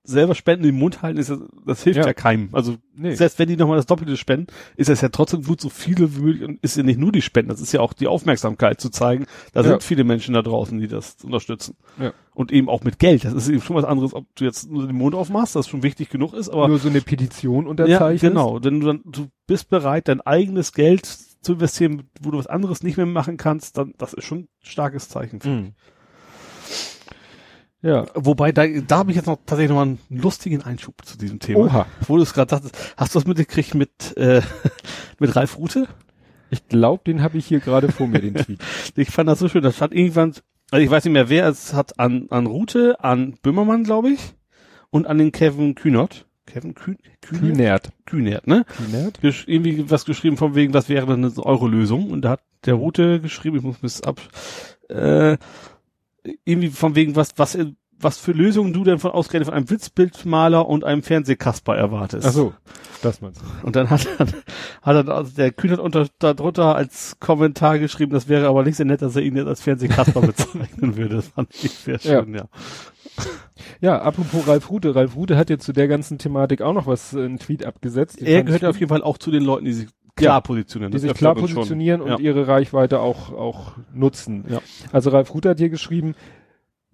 Selber 0.09 0.35
Spenden 0.35 0.64
den 0.64 0.78
Mund 0.78 1.02
halten, 1.02 1.18
ist 1.18 1.30
das, 1.30 1.39
das 1.66 1.82
hilft 1.82 1.98
ja, 1.98 2.06
ja 2.06 2.14
keinem. 2.14 2.48
Also 2.52 2.76
nee. 2.97 3.14
selbst 3.14 3.39
wenn 3.39 3.48
die 3.48 3.56
nochmal 3.56 3.76
das 3.76 3.86
Doppelte 3.86 4.16
spenden, 4.16 4.47
ist 4.76 4.89
es 4.89 5.02
ja 5.02 5.10
trotzdem 5.10 5.43
gut, 5.43 5.60
so 5.60 5.68
viele 5.68 6.16
wie 6.16 6.20
möglich 6.20 6.48
und 6.48 6.59
ist 6.62 6.76
ja 6.76 6.82
nicht 6.82 6.98
nur 6.98 7.12
die 7.12 7.22
Spenden, 7.22 7.51
das 7.51 7.60
ist 7.60 7.72
ja 7.72 7.80
auch 7.80 7.93
die 7.93 8.06
Aufmerksamkeit 8.06 8.80
zu 8.80 8.89
zeigen, 8.89 9.26
da 9.52 9.60
ja. 9.60 9.68
sind 9.68 9.82
viele 9.82 10.05
Menschen 10.05 10.35
da 10.35 10.43
draußen, 10.43 10.78
die 10.80 10.89
das 10.89 11.16
unterstützen. 11.22 11.76
Ja. 12.01 12.12
Und 12.35 12.52
eben 12.52 12.68
auch 12.68 12.85
mit 12.85 12.98
Geld. 12.98 13.24
Das 13.24 13.35
ist 13.35 13.48
eben 13.48 13.60
schon 13.60 13.76
was 13.76 13.85
anderes, 13.85 14.14
ob 14.14 14.24
du 14.36 14.44
jetzt 14.44 14.70
nur 14.70 14.86
den 14.86 14.97
Mund 14.97 15.14
aufmachst, 15.14 15.56
das 15.56 15.68
schon 15.68 15.82
wichtig 15.82 16.09
genug 16.09 16.35
ist, 16.35 16.48
aber. 16.48 16.68
Nur 16.68 16.78
so 16.78 16.89
eine 16.89 17.01
Petition 17.01 17.66
unterzeichnen. 17.66 18.32
Ja, 18.32 18.43
genau. 18.43 18.59
Denn 18.60 18.80
du 18.80 18.86
dann, 18.86 19.02
du 19.05 19.26
bist 19.47 19.68
bereit, 19.68 20.09
dein 20.09 20.20
eigenes 20.20 20.72
Geld 20.72 21.05
zu 21.06 21.55
investieren, 21.55 22.05
wo 22.20 22.30
du 22.30 22.39
was 22.39 22.47
anderes 22.47 22.82
nicht 22.82 22.97
mehr 22.97 23.06
machen 23.06 23.36
kannst, 23.36 23.76
dann, 23.76 23.93
das 23.98 24.14
ist 24.14 24.24
schon 24.24 24.39
ein 24.39 24.48
starkes 24.62 25.09
Zeichen 25.09 25.40
für 25.40 25.48
mich. 25.48 25.72
Ja. 27.82 28.06
Wobei, 28.14 28.50
da, 28.52 28.66
da 28.66 28.98
habe 28.98 29.10
ich 29.10 29.16
jetzt 29.16 29.26
noch 29.26 29.38
tatsächlich 29.46 29.70
noch 29.70 29.82
einen 29.82 29.98
lustigen 30.10 30.62
Einschub 30.62 31.05
zu 31.05 31.16
diesem 31.16 31.38
Thema. 31.38 31.60
Oha. 31.60 31.86
Wo 32.06 32.16
du 32.16 32.22
es 32.22 32.34
gerade 32.34 32.50
sagtest, 32.50 32.76
hast 32.96 33.14
du 33.14 33.20
das 33.20 33.26
mitgekriegt 33.26 33.74
mit, 33.74 34.16
äh, 34.16 34.42
mit 35.18 35.36
Ralf 35.36 35.59
Rute? 35.59 35.86
Ich 36.50 36.66
glaube, 36.68 37.05
den 37.06 37.22
habe 37.22 37.38
ich 37.38 37.46
hier 37.46 37.60
gerade 37.60 37.92
vor 37.92 38.09
mir, 38.09 38.20
den 38.20 38.34
Tweet. 38.34 38.60
ich 38.96 39.10
fand 39.10 39.28
das 39.28 39.38
so 39.38 39.48
schön. 39.48 39.62
Das 39.62 39.76
stand 39.76 39.94
irgendwann, 39.94 40.34
also 40.70 40.84
ich 40.84 40.90
weiß 40.90 41.05
nicht 41.05 41.12
mehr, 41.12 41.28
wer 41.28 41.46
es 41.46 41.72
hat, 41.72 41.98
an, 42.00 42.26
an 42.30 42.46
Rute, 42.46 43.02
an 43.02 43.34
Böhmermann, 43.42 43.84
glaube 43.84 44.10
ich, 44.10 44.34
und 44.90 45.06
an 45.06 45.18
den 45.18 45.30
Kevin 45.30 45.74
Kühnert. 45.74 46.26
Kevin 46.46 46.74
Kühn, 46.74 46.96
Kühnert? 47.20 47.90
Kühnert, 48.06 48.46
ne? 48.46 48.64
Kühnert? 48.64 49.20
Gesch 49.20 49.44
irgendwie 49.46 49.90
was 49.90 50.06
geschrieben 50.06 50.38
von 50.38 50.55
wegen, 50.55 50.72
was 50.72 50.88
wäre 50.88 51.06
denn 51.06 51.22
eine 51.22 51.44
Euro-Lösung? 51.44 52.10
Und 52.10 52.22
da 52.22 52.30
hat 52.30 52.40
der 52.64 52.74
Rute 52.74 53.20
geschrieben, 53.20 53.59
ich 53.59 53.62
muss 53.62 53.78
bis 53.78 54.00
ab, 54.00 54.18
äh, 54.88 55.36
irgendwie 56.44 56.68
von 56.68 56.94
wegen, 56.94 57.16
was, 57.16 57.30
was, 57.36 57.56
was 58.00 58.18
für 58.18 58.32
Lösungen 58.32 58.72
du 58.72 58.84
denn 58.84 58.98
von 58.98 59.10
ausgerechnet 59.10 59.46
von 59.46 59.55
einem 59.55 59.70
Witzbildmaler 59.70 60.66
und 60.66 60.84
einem 60.84 61.02
Fernsehkasper 61.02 61.76
erwartest. 61.76 62.26
Ach 62.26 62.32
so, 62.32 62.55
das 63.02 63.20
meinst 63.20 63.40
du. 63.40 63.66
Und 63.66 63.76
dann 63.76 63.90
hat, 63.90 64.06
dann, 64.18 64.28
hat 64.82 64.96
dann 64.96 65.09
also 65.09 65.32
der 65.36 65.52
Kühnert 65.52 65.80
unter, 65.80 66.06
darunter 66.18 66.76
als 66.76 67.18
Kommentar 67.20 67.78
geschrieben, 67.78 68.12
das 68.12 68.28
wäre 68.28 68.48
aber 68.48 68.62
nicht 68.62 68.76
sehr 68.76 68.86
nett, 68.86 69.02
dass 69.02 69.16
er 69.16 69.22
ihn 69.22 69.36
jetzt 69.36 69.48
als 69.48 69.62
Fernsehkasper 69.62 70.20
bezeichnen 70.26 70.96
würde. 70.96 71.16
Das 71.16 71.28
fand 71.28 71.48
ich 71.55 71.72
sehr 71.72 71.98
schön, 71.98 72.34
ja. 72.34 72.40
ja. 72.40 72.48
Ja, 73.80 74.00
apropos 74.00 74.46
Ralf 74.46 74.70
Rute. 74.70 74.94
Ralf 74.94 75.16
Rute 75.16 75.36
hat 75.36 75.50
jetzt 75.50 75.64
zu 75.64 75.72
der 75.72 75.88
ganzen 75.88 76.18
Thematik 76.18 76.62
auch 76.62 76.72
noch 76.72 76.86
was, 76.86 77.14
äh, 77.14 77.24
einen 77.24 77.38
Tweet 77.38 77.64
abgesetzt. 77.64 78.20
er 78.20 78.42
gehört 78.44 78.62
ja 78.62 78.70
auf 78.70 78.78
jeden 78.78 78.88
Fall 78.88 79.02
auch 79.02 79.18
zu 79.18 79.30
den 79.30 79.42
Leuten, 79.42 79.64
die 79.64 79.72
sich 79.72 79.88
klar 80.18 80.36
ja, 80.36 80.40
positionieren. 80.40 80.92
Die 80.92 80.98
sich 80.98 81.14
klar 81.14 81.34
positionieren 81.34 82.00
und 82.00 82.10
ja. 82.10 82.18
ihre 82.18 82.46
Reichweite 82.46 83.00
auch, 83.00 83.32
auch 83.32 83.72
nutzen. 83.92 84.44
Ja. 84.48 84.60
Also 84.92 85.10
Ralf 85.10 85.32
Rute 85.34 85.50
hat 85.50 85.58
hier 85.58 85.70
geschrieben, 85.70 86.14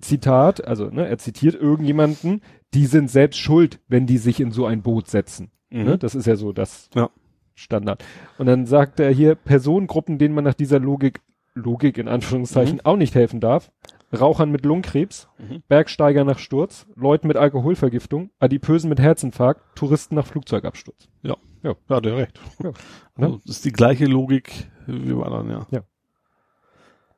Zitat, 0.00 0.64
also 0.64 0.86
ne, 0.90 1.06
er 1.08 1.18
zitiert 1.18 1.54
irgendjemanden, 1.54 2.42
die 2.74 2.86
sind 2.86 3.10
selbst 3.10 3.38
schuld, 3.38 3.80
wenn 3.88 4.06
die 4.06 4.18
sich 4.18 4.40
in 4.40 4.50
so 4.50 4.66
ein 4.66 4.82
Boot 4.82 5.08
setzen. 5.08 5.50
Mhm. 5.70 5.84
Ne, 5.84 5.98
das 5.98 6.14
ist 6.14 6.26
ja 6.26 6.36
so 6.36 6.52
das 6.52 6.90
ja. 6.94 7.10
Standard. 7.54 8.04
Und 8.38 8.46
dann 8.46 8.66
sagt 8.66 9.00
er 9.00 9.10
hier 9.10 9.34
Personengruppen, 9.34 10.18
denen 10.18 10.34
man 10.34 10.44
nach 10.44 10.54
dieser 10.54 10.78
Logik, 10.78 11.20
Logik 11.54 11.98
in 11.98 12.08
Anführungszeichen, 12.08 12.76
mhm. 12.76 12.80
auch 12.84 12.96
nicht 12.96 13.14
helfen 13.14 13.40
darf. 13.40 13.70
Rauchern 14.12 14.50
mit 14.50 14.64
Lungenkrebs, 14.64 15.28
mhm. 15.38 15.62
Bergsteiger 15.68 16.24
nach 16.24 16.38
Sturz, 16.38 16.86
Leuten 16.94 17.26
mit 17.26 17.36
Alkoholvergiftung, 17.36 18.30
Adipösen 18.38 18.88
mit 18.88 19.00
Herzinfarkt, 19.00 19.76
Touristen 19.76 20.14
nach 20.14 20.26
Flugzeugabsturz. 20.26 21.08
Ja. 21.22 21.36
Ja, 21.64 21.74
ja 21.88 22.00
der 22.00 22.16
recht. 22.16 22.40
Ja. 22.62 22.72
Also, 23.16 23.40
das 23.46 23.56
ist 23.56 23.64
die 23.64 23.72
gleiche 23.72 24.06
Logik 24.06 24.70
wie 24.86 25.12
bei 25.12 25.24
anderen, 25.24 25.50
ja. 25.50 25.66
ja. 25.70 25.80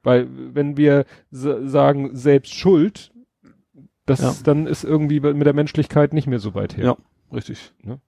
Weil 0.02 0.28
wenn 0.55 0.77
wir 0.77 1.05
sagen, 1.31 2.14
selbst 2.16 2.55
Schuld, 2.55 3.12
das 4.06 4.20
ja. 4.20 4.32
dann 4.44 4.66
ist 4.66 4.85
irgendwie 4.85 5.18
mit 5.18 5.47
der 5.47 5.52
Menschlichkeit 5.52 6.14
nicht 6.14 6.28
mehr 6.28 6.39
so 6.39 6.55
weit 6.55 6.77
her. 6.77 6.85
Ja, 6.85 6.97
richtig. 7.32 7.73
Ne? 7.82 8.01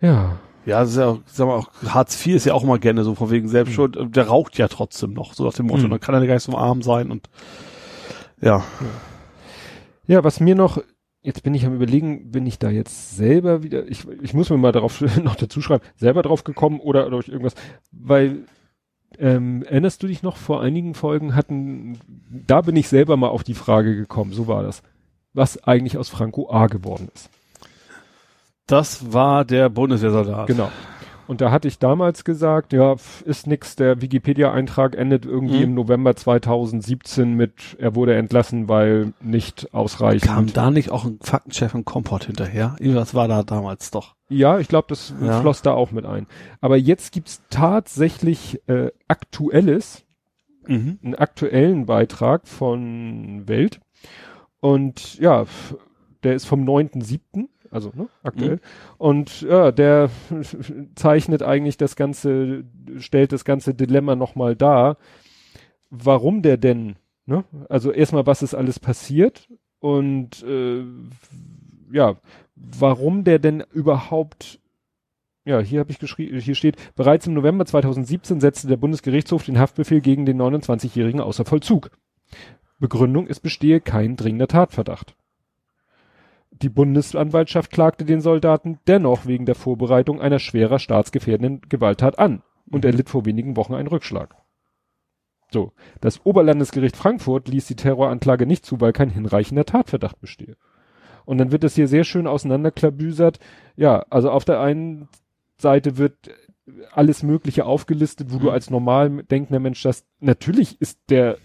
Ja. 0.00 0.38
Ja, 0.64 0.80
das 0.80 0.92
ist 0.92 0.96
ja 0.96 1.08
auch, 1.08 1.20
sag 1.26 1.46
mal, 1.46 1.56
auch 1.56 1.70
Hartz 1.86 2.26
IV 2.26 2.36
ist 2.36 2.46
ja 2.46 2.54
auch 2.54 2.62
immer 2.62 2.78
gerne 2.78 3.04
so 3.04 3.14
von 3.14 3.30
wegen 3.30 3.48
Selbstschuld. 3.48 3.96
Mhm. 3.96 4.12
Der 4.12 4.28
raucht 4.28 4.56
ja 4.56 4.68
trotzdem 4.68 5.12
noch, 5.12 5.34
so 5.34 5.44
nach 5.44 5.52
dem 5.52 5.66
Motto. 5.66 5.82
Mhm. 5.82 5.90
Dann 5.90 6.00
kann 6.00 6.14
er 6.14 6.26
gar 6.26 6.34
nicht 6.34 6.42
so 6.42 6.56
arm 6.56 6.80
sein 6.80 7.10
und 7.10 7.28
ja. 8.40 8.58
ja. 8.58 8.64
Ja, 10.06 10.24
was 10.24 10.40
mir 10.40 10.54
noch 10.54 10.78
jetzt 11.24 11.42
bin 11.42 11.54
ich 11.54 11.64
am 11.66 11.74
überlegen, 11.74 12.30
bin 12.30 12.46
ich 12.46 12.58
da 12.58 12.70
jetzt 12.70 13.16
selber 13.16 13.62
wieder, 13.62 13.88
ich, 13.88 14.06
ich 14.22 14.34
muss 14.34 14.50
mir 14.50 14.58
mal 14.58 14.72
darauf 14.72 15.00
noch 15.22 15.34
dazu 15.34 15.60
schreiben, 15.60 15.82
selber 15.96 16.22
drauf 16.22 16.44
gekommen 16.44 16.78
oder 16.78 17.10
durch 17.10 17.28
irgendwas, 17.28 17.54
weil 17.90 18.44
ähm, 19.18 19.62
erinnerst 19.62 20.02
du 20.02 20.06
dich 20.06 20.22
noch, 20.22 20.36
vor 20.36 20.60
einigen 20.60 20.94
Folgen 20.94 21.34
hatten, 21.34 21.98
da 22.28 22.60
bin 22.60 22.76
ich 22.76 22.88
selber 22.88 23.16
mal 23.16 23.28
auf 23.28 23.42
die 23.42 23.54
Frage 23.54 23.96
gekommen, 23.96 24.32
so 24.32 24.46
war 24.46 24.62
das, 24.62 24.82
was 25.32 25.64
eigentlich 25.64 25.96
aus 25.96 26.10
Franco 26.10 26.50
A 26.50 26.66
geworden 26.66 27.08
ist. 27.14 27.30
Das 28.66 29.12
war 29.12 29.44
der 29.44 29.68
Bundeswehrsoldat. 29.68 30.46
Genau. 30.46 30.70
Und 31.26 31.40
da 31.40 31.50
hatte 31.50 31.68
ich 31.68 31.78
damals 31.78 32.24
gesagt, 32.24 32.72
ja, 32.72 32.96
ist 33.24 33.46
nix, 33.46 33.76
der 33.76 34.00
Wikipedia-Eintrag 34.00 34.94
endet 34.94 35.24
irgendwie 35.24 35.58
mhm. 35.58 35.62
im 35.62 35.74
November 35.74 36.14
2017 36.14 37.34
mit, 37.34 37.76
er 37.78 37.94
wurde 37.94 38.14
entlassen, 38.14 38.68
weil 38.68 39.12
nicht 39.20 39.72
ausreichend. 39.72 40.24
Kam 40.24 40.52
da 40.52 40.70
nicht 40.70 40.90
auch 40.90 41.04
ein 41.04 41.18
Faktenchef 41.20 41.74
im 41.74 41.84
Kompott 41.84 42.24
hinterher? 42.24 42.76
Irgendwas 42.78 43.14
war 43.14 43.28
da 43.28 43.42
damals 43.42 43.90
doch. 43.90 44.14
Ja, 44.28 44.58
ich 44.58 44.68
glaube, 44.68 44.86
das 44.88 45.14
ja. 45.22 45.40
floss 45.40 45.62
da 45.62 45.72
auch 45.72 45.90
mit 45.90 46.06
ein. 46.06 46.26
Aber 46.60 46.76
jetzt 46.76 47.12
gibt's 47.12 47.42
tatsächlich 47.50 48.60
äh, 48.68 48.90
aktuelles, 49.08 50.04
mhm. 50.66 50.98
einen 51.02 51.14
aktuellen 51.14 51.86
Beitrag 51.86 52.48
von 52.48 53.46
Welt. 53.46 53.80
Und 54.60 55.18
ja, 55.18 55.44
der 56.22 56.34
ist 56.34 56.46
vom 56.46 56.64
9.7 56.64 57.48
also 57.74 57.90
ne, 57.94 58.08
aktuell. 58.22 58.56
Mhm. 58.56 58.60
Und 58.98 59.42
ja, 59.42 59.72
der 59.72 60.08
zeichnet 60.94 61.42
eigentlich 61.42 61.76
das 61.76 61.96
ganze, 61.96 62.64
stellt 62.98 63.32
das 63.32 63.44
ganze 63.44 63.74
Dilemma 63.74 64.14
nochmal 64.14 64.54
dar, 64.54 64.96
warum 65.90 66.42
der 66.42 66.56
denn, 66.56 66.94
ne? 67.26 67.44
Also 67.68 67.90
erstmal, 67.90 68.26
was 68.26 68.42
ist 68.42 68.54
alles 68.54 68.78
passiert 68.78 69.48
und 69.80 70.44
äh, 70.44 70.84
ja, 71.92 72.16
warum 72.54 73.24
der 73.24 73.40
denn 73.40 73.64
überhaupt 73.72 74.60
ja, 75.46 75.60
hier 75.60 75.80
habe 75.80 75.90
ich 75.90 75.98
geschrieben, 75.98 76.38
hier 76.38 76.54
steht, 76.54 76.94
bereits 76.94 77.26
im 77.26 77.34
November 77.34 77.66
2017 77.66 78.40
setzte 78.40 78.66
der 78.66 78.78
Bundesgerichtshof 78.78 79.44
den 79.44 79.58
Haftbefehl 79.58 80.00
gegen 80.00 80.24
den 80.24 80.40
29-Jährigen 80.40 81.20
außer 81.20 81.44
Vollzug. 81.44 81.90
Begründung, 82.78 83.26
es 83.26 83.40
bestehe 83.40 83.80
kein 83.80 84.16
dringender 84.16 84.48
Tatverdacht. 84.48 85.14
Die 86.62 86.68
Bundesanwaltschaft 86.68 87.72
klagte 87.72 88.04
den 88.04 88.20
Soldaten 88.20 88.78
dennoch 88.86 89.26
wegen 89.26 89.44
der 89.44 89.56
Vorbereitung 89.56 90.20
einer 90.20 90.38
schwerer 90.38 90.78
staatsgefährdenden 90.78 91.62
Gewalttat 91.68 92.18
an 92.18 92.42
und 92.70 92.84
mhm. 92.84 92.90
erlitt 92.90 93.10
vor 93.10 93.24
wenigen 93.24 93.56
Wochen 93.56 93.74
einen 93.74 93.88
Rückschlag. 93.88 94.36
So, 95.52 95.72
das 96.00 96.24
Oberlandesgericht 96.24 96.96
Frankfurt 96.96 97.48
ließ 97.48 97.66
die 97.66 97.76
Terroranklage 97.76 98.46
nicht 98.46 98.64
zu, 98.64 98.80
weil 98.80 98.92
kein 98.92 99.10
hinreichender 99.10 99.64
Tatverdacht 99.64 100.20
bestehe. 100.20 100.56
Und 101.24 101.38
dann 101.38 101.52
wird 101.52 101.64
das 101.64 101.74
hier 101.74 101.88
sehr 101.88 102.04
schön 102.04 102.26
auseinanderklabüsert. 102.26 103.40
Ja, 103.76 104.04
also 104.10 104.30
auf 104.30 104.44
der 104.44 104.60
einen 104.60 105.08
Seite 105.56 105.96
wird 105.96 106.30
alles 106.92 107.22
Mögliche 107.22 107.66
aufgelistet, 107.66 108.32
wo 108.32 108.36
mhm. 108.36 108.42
du 108.42 108.50
als 108.50 108.70
normal 108.70 109.24
denkender 109.24 109.60
Mensch 109.60 109.82
das, 109.82 110.06
natürlich 110.20 110.80
ist 110.80 111.00
der, 111.08 111.36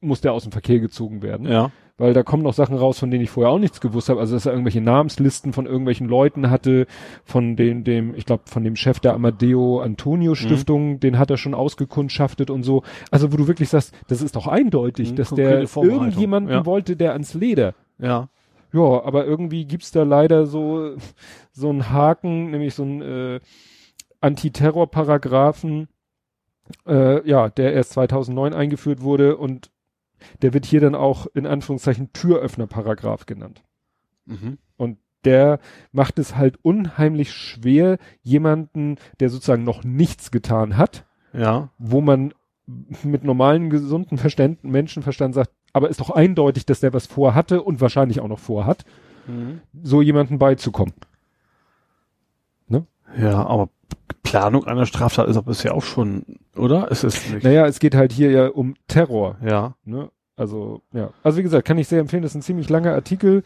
muss 0.00 0.22
der 0.22 0.32
aus 0.32 0.44
dem 0.44 0.52
Verkehr 0.52 0.80
gezogen 0.80 1.22
werden. 1.22 1.46
Ja 1.46 1.72
weil 1.98 2.12
da 2.12 2.22
kommen 2.22 2.42
noch 2.42 2.52
Sachen 2.52 2.76
raus, 2.76 2.98
von 2.98 3.10
denen 3.10 3.24
ich 3.24 3.30
vorher 3.30 3.52
auch 3.52 3.58
nichts 3.58 3.80
gewusst 3.80 4.08
habe. 4.08 4.20
Also 4.20 4.34
dass 4.34 4.46
er 4.46 4.52
irgendwelche 4.52 4.80
Namenslisten 4.80 5.52
von 5.52 5.66
irgendwelchen 5.66 6.08
Leuten 6.08 6.50
hatte, 6.50 6.86
von 7.24 7.56
dem, 7.56 7.84
dem, 7.84 8.14
ich 8.14 8.26
glaube, 8.26 8.42
von 8.46 8.64
dem 8.64 8.76
Chef 8.76 9.00
der 9.00 9.14
Amadeo 9.14 9.80
Antonio 9.80 10.32
mhm. 10.32 10.36
Stiftung, 10.36 10.90
mhm. 10.92 11.00
den 11.00 11.18
hat 11.18 11.30
er 11.30 11.36
schon 11.38 11.54
ausgekundschaftet 11.54 12.50
und 12.50 12.64
so. 12.64 12.82
Also 13.10 13.32
wo 13.32 13.36
du 13.36 13.48
wirklich 13.48 13.70
sagst, 13.70 13.94
das 14.08 14.20
ist 14.20 14.36
doch 14.36 14.46
eindeutig, 14.46 15.12
mhm, 15.12 15.16
dass 15.16 15.30
der 15.30 15.60
irgendjemanden 15.60 16.52
ja. 16.52 16.66
wollte, 16.66 16.96
der 16.96 17.12
ans 17.12 17.34
Leder. 17.34 17.74
Ja. 17.98 18.28
Ja, 18.72 19.04
aber 19.04 19.24
irgendwie 19.24 19.64
gibt's 19.64 19.90
da 19.90 20.02
leider 20.02 20.44
so 20.44 20.96
so 21.52 21.70
einen 21.70 21.88
Haken, 21.90 22.50
nämlich 22.50 22.74
so 22.74 22.82
ein 22.82 23.00
äh, 23.00 23.40
Antiterror-Paragraphen, 24.20 25.88
äh, 26.86 27.26
ja, 27.26 27.48
der 27.48 27.72
erst 27.72 27.92
2009 27.92 28.52
eingeführt 28.52 29.00
wurde 29.00 29.36
und 29.36 29.70
der 30.42 30.54
wird 30.54 30.64
hier 30.64 30.80
dann 30.80 30.94
auch 30.94 31.26
in 31.34 31.46
Anführungszeichen 31.46 32.12
Türöffner-Paragraph 32.12 33.26
genannt. 33.26 33.62
Mhm. 34.26 34.58
Und 34.76 34.98
der 35.24 35.58
macht 35.92 36.18
es 36.18 36.36
halt 36.36 36.58
unheimlich 36.62 37.32
schwer, 37.32 37.98
jemanden, 38.22 38.96
der 39.20 39.28
sozusagen 39.28 39.64
noch 39.64 39.84
nichts 39.84 40.30
getan 40.30 40.76
hat, 40.76 41.04
ja. 41.32 41.70
wo 41.78 42.00
man 42.00 42.32
mit 43.02 43.24
normalen, 43.24 43.70
gesunden 43.70 44.18
Verständ, 44.18 44.64
Menschenverstand 44.64 45.34
sagt, 45.34 45.50
aber 45.72 45.88
ist 45.88 46.00
doch 46.00 46.10
eindeutig, 46.10 46.66
dass 46.66 46.80
der 46.80 46.92
was 46.92 47.06
vorhatte 47.06 47.62
und 47.62 47.80
wahrscheinlich 47.80 48.20
auch 48.20 48.28
noch 48.28 48.38
vorhat, 48.38 48.84
mhm. 49.26 49.60
so 49.82 50.02
jemanden 50.02 50.38
beizukommen. 50.38 50.94
Ne? 52.68 52.86
Ja, 53.18 53.44
aber 53.46 53.68
Planung 54.22 54.64
einer 54.64 54.86
Straftat 54.86 55.28
ist 55.28 55.36
aber 55.36 55.50
bisher 55.50 55.74
auch 55.74 55.84
schon, 55.84 56.24
oder? 56.56 56.90
Ist 56.90 57.04
es 57.04 57.30
nicht? 57.30 57.44
Naja, 57.44 57.66
es 57.66 57.78
geht 57.78 57.94
halt 57.94 58.12
hier 58.12 58.30
ja 58.30 58.48
um 58.48 58.74
Terror. 58.88 59.36
Ja. 59.44 59.74
Ne? 59.84 60.10
Also, 60.36 60.82
ja. 60.92 61.10
Also 61.22 61.38
wie 61.38 61.42
gesagt, 61.42 61.66
kann 61.66 61.78
ich 61.78 61.88
sehr 61.88 62.00
empfehlen, 62.00 62.22
das 62.22 62.32
ist 62.32 62.36
ein 62.36 62.42
ziemlich 62.42 62.68
langer 62.68 62.92
Artikel 62.92 63.42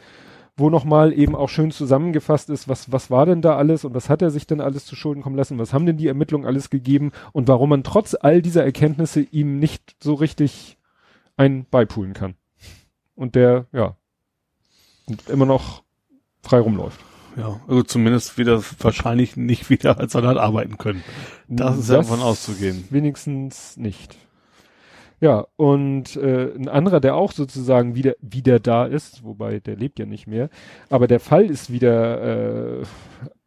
wo 0.60 0.70
nochmal 0.70 1.12
eben 1.12 1.34
auch 1.34 1.48
schön 1.48 1.70
zusammengefasst 1.70 2.50
ist, 2.50 2.68
was, 2.68 2.92
was 2.92 3.10
war 3.10 3.26
denn 3.26 3.42
da 3.42 3.56
alles 3.56 3.84
und 3.84 3.94
was 3.94 4.08
hat 4.08 4.22
er 4.22 4.30
sich 4.30 4.46
denn 4.46 4.60
alles 4.60 4.84
zu 4.84 4.94
Schulden 4.94 5.22
kommen 5.22 5.36
lassen, 5.36 5.58
was 5.58 5.72
haben 5.72 5.86
denn 5.86 5.96
die 5.96 6.06
Ermittlungen 6.06 6.46
alles 6.46 6.70
gegeben 6.70 7.12
und 7.32 7.48
warum 7.48 7.70
man 7.70 7.82
trotz 7.82 8.14
all 8.20 8.42
dieser 8.42 8.64
Erkenntnisse 8.64 9.20
ihm 9.20 9.58
nicht 9.58 9.96
so 10.00 10.14
richtig 10.14 10.78
ein 11.36 11.66
beipulen 11.70 12.12
kann. 12.12 12.34
Und 13.14 13.34
der, 13.34 13.66
ja, 13.72 13.96
immer 15.28 15.46
noch 15.46 15.82
frei 16.42 16.60
rumläuft. 16.60 17.00
Ja, 17.36 17.60
also 17.68 17.82
zumindest 17.82 18.38
wieder 18.38 18.62
wahrscheinlich 18.80 19.36
nicht 19.36 19.70
wieder 19.70 19.98
als 19.98 20.12
Soldat 20.12 20.36
arbeiten 20.36 20.78
können. 20.78 21.02
Das 21.48 21.78
ist 21.78 21.88
ja 21.88 21.96
davon 21.96 22.20
auszugehen. 22.20 22.84
Wenigstens 22.90 23.76
nicht. 23.76 24.16
Ja, 25.20 25.46
und 25.56 26.16
äh, 26.16 26.54
ein 26.54 26.68
anderer, 26.68 27.00
der 27.00 27.14
auch 27.14 27.32
sozusagen 27.32 27.94
wieder 27.94 28.14
wieder 28.20 28.58
da 28.58 28.86
ist, 28.86 29.22
wobei 29.22 29.60
der 29.60 29.76
lebt 29.76 29.98
ja 29.98 30.06
nicht 30.06 30.26
mehr, 30.26 30.48
aber 30.88 31.06
der 31.06 31.20
Fall 31.20 31.44
ist 31.44 31.70
wieder 31.70 32.80
äh, 32.80 32.84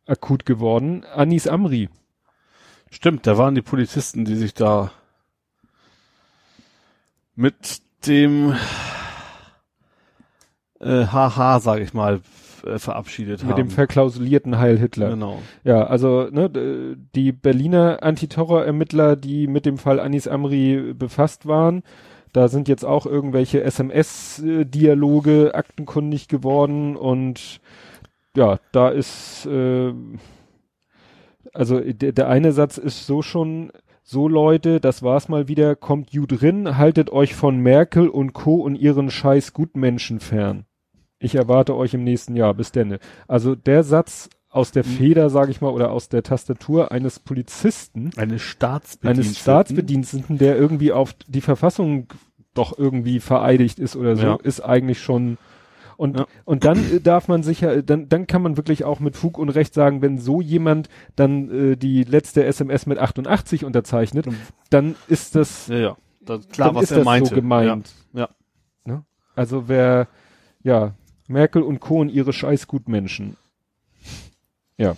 akut 0.06 0.46
geworden. 0.46 1.04
Anis 1.16 1.48
Amri. 1.48 1.90
Stimmt, 2.92 3.26
da 3.26 3.40
waren 3.40 3.56
die 3.56 3.64
Polizisten, 3.64 4.24
die 4.24 4.36
sich 4.36 4.54
da 4.54 4.92
mit 7.36 7.82
dem 8.06 8.56
äh, 10.80 11.08
Haha, 11.08 11.60
sag 11.60 11.80
ich 11.80 11.96
mal, 11.96 12.22
äh, 12.66 12.80
verabschiedet 12.80 13.42
Mit 13.42 13.52
haben. 13.52 13.58
dem 13.58 13.70
verklausulierten 13.70 14.58
Heil 14.60 14.78
Hitler. 14.78 15.12
Genau. 15.12 15.40
Ja, 15.64 15.86
also 15.86 16.28
ne, 16.32 16.98
die 17.16 17.32
Berliner 17.32 18.04
Antiterrorermittler, 18.04 19.16
die 19.16 19.48
mit 19.48 19.66
dem 19.66 19.78
Fall 19.78 20.00
Anis 20.00 20.28
Amri 20.28 20.94
befasst 20.94 21.46
waren, 21.46 21.84
da 22.34 22.48
sind 22.48 22.68
jetzt 22.68 22.84
auch 22.84 23.06
irgendwelche 23.06 23.64
SMS-Dialoge 23.64 25.54
aktenkundig 25.54 26.28
geworden 26.28 26.96
und 26.96 27.62
ja, 28.36 28.60
da 28.72 28.90
ist 28.90 29.46
äh, 29.46 29.94
also 31.54 31.80
der, 31.80 32.12
der 32.12 32.28
eine 32.28 32.52
Satz 32.52 32.78
ist 32.78 33.06
so 33.06 33.22
schon 33.22 33.72
so 34.04 34.28
Leute, 34.28 34.82
das 34.82 35.02
war's 35.02 35.30
mal 35.30 35.48
wieder, 35.48 35.76
kommt 35.76 36.12
gut 36.12 36.42
drin, 36.42 36.78
haltet 36.78 37.10
euch 37.12 37.36
von 37.36 37.58
Merkel 37.60 38.10
und 38.10 38.34
Co. 38.34 38.56
und 38.56 38.76
ihren 38.76 39.10
scheiß 39.10 39.54
Gutmenschen 39.54 40.20
fern. 40.20 40.66
Ich 41.24 41.36
erwarte 41.36 41.76
euch 41.76 41.94
im 41.94 42.04
nächsten 42.04 42.36
Jahr. 42.36 42.54
Bis 42.54 42.72
denne. 42.72 43.00
Also 43.28 43.56
der 43.56 43.84
Satz 43.84 44.30
aus 44.50 44.72
der 44.72 44.86
mhm. 44.86 44.90
Feder, 44.90 45.30
sage 45.30 45.52
ich 45.52 45.62
mal, 45.62 45.72
oder 45.72 45.92
aus 45.92 46.10
der 46.10 46.22
Tastatur 46.22 46.92
eines 46.92 47.20
Polizisten, 47.20 48.12
eines 48.18 48.44
Staatsbediensteten, 48.44 49.10
eines 49.10 49.40
Staatsbediensteten, 49.40 50.38
der 50.38 50.58
irgendwie 50.58 50.92
auf 50.92 51.14
die 51.28 51.42
Verfassung 51.42 52.08
doch 52.54 52.78
irgendwie 52.78 53.20
vereidigt 53.20 53.80
ist 53.80 53.96
oder 53.96 54.16
so, 54.16 54.24
ja. 54.24 54.36
ist 54.44 54.62
eigentlich 54.62 55.02
schon 55.02 55.38
und 55.98 56.20
ja. 56.20 56.28
und 56.46 56.66
dann 56.66 56.78
äh, 56.78 57.00
darf 57.00 57.28
man 57.28 57.42
sicher, 57.42 57.82
dann 57.82 58.10
dann 58.10 58.28
kann 58.28 58.42
man 58.42 58.58
wirklich 58.58 58.84
auch 58.84 59.00
mit 59.00 59.16
Fug 59.16 59.38
und 59.40 59.50
Recht 59.50 59.74
sagen, 59.74 60.02
wenn 60.02 60.20
so 60.20 60.42
jemand 60.42 60.88
dann 61.16 61.50
äh, 61.72 61.76
die 61.76 62.04
letzte 62.04 62.44
SMS 62.44 62.86
mit 62.86 63.00
88 63.00 63.66
unterzeichnet, 63.66 64.28
dann 64.70 64.96
ist 65.08 65.36
das 65.36 65.68
ja, 65.68 65.78
ja. 65.78 65.98
Das, 66.22 66.48
klar, 66.50 66.76
was 66.76 66.92
er 66.92 67.04
meinte. 67.04 67.30
so 67.30 67.36
gemeint. 67.36 67.92
Ja. 68.14 68.22
ja. 68.22 68.30
Ne? 68.86 69.06
Also 69.36 69.68
wer 69.68 70.08
ja 70.62 70.94
Merkel 71.28 71.62
und 71.62 71.80
Co. 71.80 72.00
und 72.00 72.10
ihre 72.10 72.34
Scheißgutmenschen. 72.34 73.38
Ja. 74.78 74.96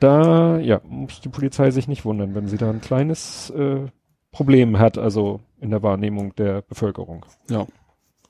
Da, 0.00 0.58
ja, 0.58 0.80
muss 0.84 1.20
die 1.20 1.28
Polizei 1.28 1.70
sich 1.70 1.88
nicht 1.88 2.04
wundern, 2.04 2.34
wenn 2.34 2.48
sie 2.48 2.56
da 2.56 2.70
ein 2.70 2.80
kleines 2.80 3.50
äh, 3.50 3.86
Problem 4.30 4.78
hat, 4.78 4.96
also 4.96 5.40
in 5.60 5.70
der 5.70 5.82
Wahrnehmung 5.82 6.34
der 6.36 6.62
Bevölkerung. 6.62 7.26
Ja. 7.50 7.66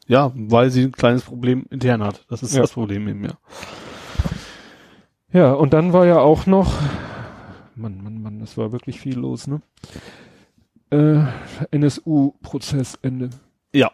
Ja, 0.07 0.33
weil 0.35 0.71
sie 0.71 0.85
ein 0.85 0.93
kleines 0.93 1.25
Problem 1.25 1.67
intern 1.69 2.03
hat. 2.03 2.25
Das 2.31 2.43
ist 2.43 2.55
ja. 2.55 2.63
das 2.63 2.73
Problem 2.73 3.07
eben, 3.09 3.25
ja. 3.25 3.39
Ja, 5.31 5.53
und 5.53 5.75
dann 5.75 5.93
war 5.93 6.07
ja 6.07 6.19
auch 6.21 6.47
noch, 6.47 6.81
Mann, 7.75 8.03
Mann, 8.03 8.23
Mann, 8.23 8.41
das 8.41 8.57
war 8.57 8.73
wirklich 8.73 8.99
viel 8.99 9.19
los, 9.19 9.47
ne? 9.47 9.61
Äh, 10.91 11.25
NSU-Prozessende. 11.71 13.29
Ja. 13.75 13.93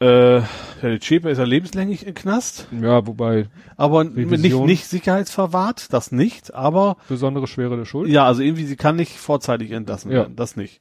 Äh, 0.00 0.40
der 0.82 0.98
Chepe 0.98 1.28
ist 1.28 1.36
ja 1.36 1.44
lebenslänglich 1.44 2.06
im 2.06 2.14
Knast. 2.14 2.66
Ja, 2.80 3.06
wobei. 3.06 3.48
Aber 3.76 4.02
nicht, 4.04 4.54
nicht 4.54 4.86
sicherheitsverwahrt, 4.86 5.92
das 5.92 6.10
nicht, 6.10 6.54
aber. 6.54 6.96
Besondere 7.08 7.46
Schwere 7.46 7.76
der 7.76 7.84
Schuld. 7.84 8.08
Ja, 8.10 8.24
also 8.24 8.42
irgendwie, 8.42 8.64
sie 8.64 8.76
kann 8.76 8.96
nicht 8.96 9.18
vorzeitig 9.18 9.72
entlassen 9.72 10.10
ja. 10.10 10.20
werden, 10.20 10.36
das 10.36 10.56
nicht. 10.56 10.80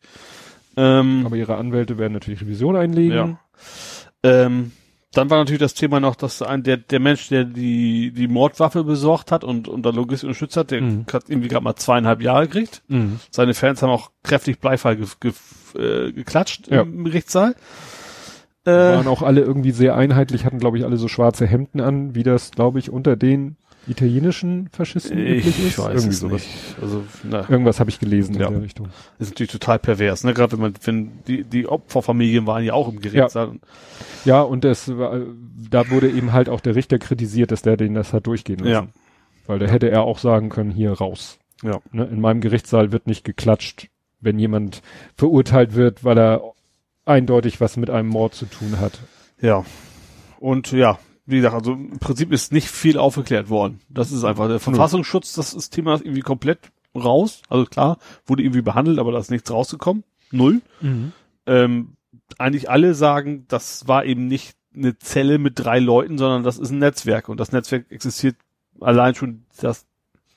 Ähm, 0.78 1.24
aber 1.26 1.36
ihre 1.36 1.58
Anwälte 1.58 1.98
werden 1.98 2.14
natürlich 2.14 2.40
Revision 2.40 2.78
einlegen. 2.78 3.12
Ja. 3.14 3.40
Ähm, 4.24 4.72
dann 5.12 5.30
war 5.30 5.40
natürlich 5.40 5.60
das 5.60 5.74
Thema 5.74 6.00
noch, 6.00 6.16
dass 6.16 6.42
ein, 6.42 6.64
der, 6.64 6.78
der 6.78 7.00
Mensch, 7.00 7.28
der 7.28 7.44
die, 7.44 8.12
die 8.12 8.28
Mordwaffe 8.30 8.86
besorgt 8.86 9.34
hat 9.34 9.44
und, 9.44 9.68
und 9.68 9.84
da 9.84 9.90
Logistik 9.90 10.28
unterstützt 10.28 10.56
hat, 10.56 10.72
der 10.72 10.82
mhm. 10.82 11.06
hat 11.12 11.26
irgendwie 11.28 11.50
gerade 11.50 11.64
mal 11.64 11.76
zweieinhalb 11.76 12.22
Jahre 12.22 12.48
gekriegt. 12.48 12.84
Mhm. 12.88 13.20
Seine 13.32 13.54
Fans 13.54 13.82
haben 13.82 13.90
auch 13.90 14.12
kräftig 14.24 14.60
Bleifall 14.60 14.96
ge, 14.96 15.08
ge, 15.20 15.34
äh, 15.76 16.14
geklatscht 16.14 16.70
ja. 16.70 16.84
im 16.84 17.04
Gerichtssaal. 17.04 17.56
Äh, 18.70 18.98
waren 18.98 19.08
auch 19.08 19.22
alle 19.22 19.42
irgendwie 19.42 19.72
sehr 19.72 19.96
einheitlich, 19.96 20.46
hatten 20.46 20.60
glaube 20.60 20.78
ich 20.78 20.86
alle 20.86 20.98
so 20.98 21.08
schwarze 21.08 21.46
Hemden 21.46 21.82
an, 21.82 22.16
wie 22.16 22.24
das 22.24 22.52
glaube 22.52 22.80
ich 22.80 22.90
unter 22.90 23.16
den 23.16 23.58
italienischen 23.88 24.70
Faschisten 24.70 25.18
ich 25.18 25.46
üblich 25.46 25.68
ist. 25.68 25.80
Weiß 25.80 25.96
irgendwie 25.96 26.16
sowas. 26.16 26.42
Nicht. 26.42 26.76
Also 26.82 27.04
na, 27.24 27.50
irgendwas 27.50 27.80
habe 27.80 27.90
ich 27.90 28.00
gelesen 28.00 28.36
ja. 28.36 28.48
in 28.48 28.54
der 28.54 28.64
Richtung. 28.64 28.88
Das 29.18 29.28
ist 29.28 29.34
natürlich 29.34 29.52
total 29.52 29.80
pervers, 29.80 30.24
ne? 30.24 30.34
Gerade 30.34 30.54
wenn 30.54 30.60
man, 30.60 30.74
wenn 30.84 31.12
die 31.28 31.44
die 31.44 31.68
Opferfamilien 31.68 32.46
waren 32.46 32.64
ja 32.64 32.74
auch 32.74 32.88
im 32.88 33.00
Gerichtssaal. 33.00 33.54
Ja. 34.26 34.36
ja, 34.36 34.42
und 34.42 34.64
das 34.64 34.96
war, 34.98 35.20
da 35.70 35.90
wurde 35.90 36.10
eben 36.10 36.34
halt 36.34 36.50
auch 36.50 36.62
der 36.62 36.76
Richter 36.76 37.00
kritisiert, 37.00 37.52
dass 37.52 37.62
der 37.62 37.78
den 37.78 37.96
das 37.96 38.14
hat 38.14 38.28
durchgehen 38.28 38.60
lassen. 38.60 38.72
Ja. 38.72 38.88
Weil 39.48 39.60
da 39.60 39.66
hätte 39.66 39.90
er 39.90 40.04
auch 40.04 40.20
sagen 40.20 40.50
können, 40.50 40.72
hier 40.72 40.92
raus. 40.92 41.40
Ja. 41.64 41.80
Ne? 41.92 42.06
In 42.06 42.22
meinem 42.22 42.42
Gerichtssaal 42.42 42.92
wird 42.92 43.08
nicht 43.08 43.24
geklatscht, 43.24 43.88
wenn 44.22 44.38
jemand 44.38 44.82
verurteilt 45.16 45.76
wird, 45.76 46.04
weil 46.04 46.18
er 46.18 46.42
eindeutig 47.06 47.62
was 47.62 47.78
mit 47.78 47.90
einem 47.90 48.10
Mord 48.10 48.36
zu 48.36 48.46
tun 48.46 48.80
hat. 48.80 49.00
Ja. 49.42 49.66
Und 50.40 50.72
ja, 50.72 51.00
wie 51.26 51.38
gesagt, 51.38 51.56
also 51.56 51.74
im 51.74 52.00
Prinzip 52.00 52.32
ist 52.32 52.52
nicht 52.52 52.70
viel 52.70 52.98
aufgeklärt 52.98 53.50
worden. 53.50 53.82
Das 53.90 54.12
ist 54.12 54.24
einfach 54.24 54.48
der 54.48 54.60
Verfassungsschutz, 54.60 55.34
das 55.34 55.54
ist 55.54 55.72
Thema 55.72 55.96
irgendwie 55.96 56.22
komplett 56.22 56.72
raus. 56.96 57.42
Also 57.50 57.66
klar, 57.66 57.98
wurde 58.26 58.44
irgendwie 58.44 58.62
behandelt, 58.62 59.00
aber 59.00 59.12
da 59.12 59.20
ist 59.20 59.32
nichts 59.32 59.52
rausgekommen. 59.52 60.04
Null. 60.32 60.62
Mhm. 60.82 61.12
Ähm, 61.46 61.96
eigentlich 62.38 62.70
alle 62.70 62.94
sagen, 62.94 63.46
das 63.48 63.88
war 63.88 64.06
eben 64.06 64.28
nicht 64.28 64.56
eine 64.76 64.98
Zelle 64.98 65.40
mit 65.40 65.54
drei 65.58 65.80
Leuten, 65.80 66.18
sondern 66.18 66.44
das 66.44 66.58
ist 66.58 66.70
ein 66.70 66.80
Netzwerk 66.80 67.30
und 67.30 67.40
das 67.40 67.52
Netzwerk 67.52 67.92
existiert 67.92 68.36
allein 68.80 69.16
schon, 69.16 69.46
das, 69.60 69.86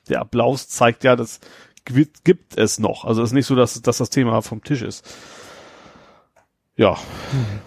der 0.09 0.21
Applaus 0.21 0.67
zeigt 0.67 1.03
ja, 1.03 1.15
das 1.15 1.39
gibt 1.85 2.57
es 2.57 2.79
noch. 2.79 3.05
Also 3.05 3.21
es 3.21 3.29
ist 3.29 3.33
nicht 3.33 3.45
so, 3.45 3.55
dass, 3.55 3.81
dass 3.81 3.97
das 3.97 4.09
Thema 4.09 4.41
vom 4.41 4.63
Tisch 4.63 4.81
ist. 4.81 5.05
Ja. 6.75 6.91
Mhm. 7.31 7.59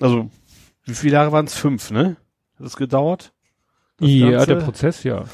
Also, 0.00 0.30
wie 0.84 0.94
viele 0.94 1.14
Jahre 1.14 1.32
waren 1.32 1.46
es? 1.46 1.54
Fünf, 1.54 1.90
ne? 1.90 2.16
Hat 2.58 2.66
es 2.66 2.76
gedauert? 2.76 3.32
ja, 4.00 4.30
Ganze? 4.30 4.46
der 4.46 4.56
Prozess, 4.56 5.04
ja. 5.04 5.24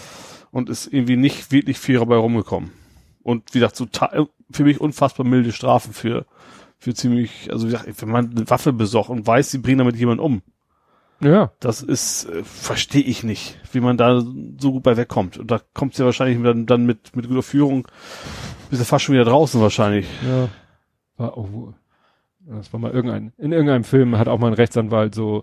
Und 0.50 0.70
ist 0.70 0.86
irgendwie 0.92 1.16
nicht 1.16 1.52
wirklich 1.52 1.78
viel 1.78 1.98
dabei 1.98 2.16
rumgekommen. 2.16 2.72
Und 3.22 3.54
wie 3.54 3.58
gesagt, 3.58 3.76
so 3.76 3.86
für 4.50 4.64
mich 4.64 4.80
unfassbar 4.80 5.26
milde 5.26 5.52
Strafen 5.52 5.92
für, 5.92 6.26
für 6.78 6.94
ziemlich, 6.94 7.52
also 7.52 7.66
wie 7.66 7.72
gesagt, 7.72 8.02
wenn 8.02 8.08
man 8.08 8.30
eine 8.30 8.48
Waffe 8.48 8.72
besorgt 8.72 9.10
und 9.10 9.26
weiß, 9.26 9.50
sie 9.50 9.58
bringen 9.58 9.78
damit 9.78 9.96
jemanden 9.96 10.22
um. 10.22 10.42
Ja. 11.20 11.50
Das 11.60 11.82
ist, 11.82 12.26
äh, 12.26 12.44
verstehe 12.44 13.02
ich 13.02 13.22
nicht, 13.24 13.58
wie 13.72 13.80
man 13.80 13.96
da 13.96 14.20
so 14.20 14.72
gut 14.72 14.82
bei 14.82 14.96
wegkommt. 14.96 15.38
Und 15.38 15.50
da 15.50 15.60
kommt 15.74 15.94
sie 15.94 16.02
ja 16.02 16.06
wahrscheinlich 16.06 16.40
dann, 16.42 16.66
dann 16.66 16.86
mit, 16.86 17.16
mit 17.16 17.28
guter 17.28 17.42
Führung, 17.42 17.88
bist 18.70 18.82
du 18.82 18.84
fast 18.84 19.04
schon 19.04 19.14
wieder 19.14 19.24
draußen 19.24 19.60
wahrscheinlich. 19.60 20.06
Ja. 20.26 20.48
War, 21.16 21.38
oh, 21.38 21.72
das 22.48 22.72
war 22.72 22.80
mal 22.80 22.92
irgendein, 22.92 23.32
in 23.38 23.52
irgendeinem 23.52 23.84
Film 23.84 24.18
hat 24.18 24.28
auch 24.28 24.38
mal 24.38 24.48
ein 24.48 24.54
Rechtsanwalt 24.54 25.14
so, 25.14 25.42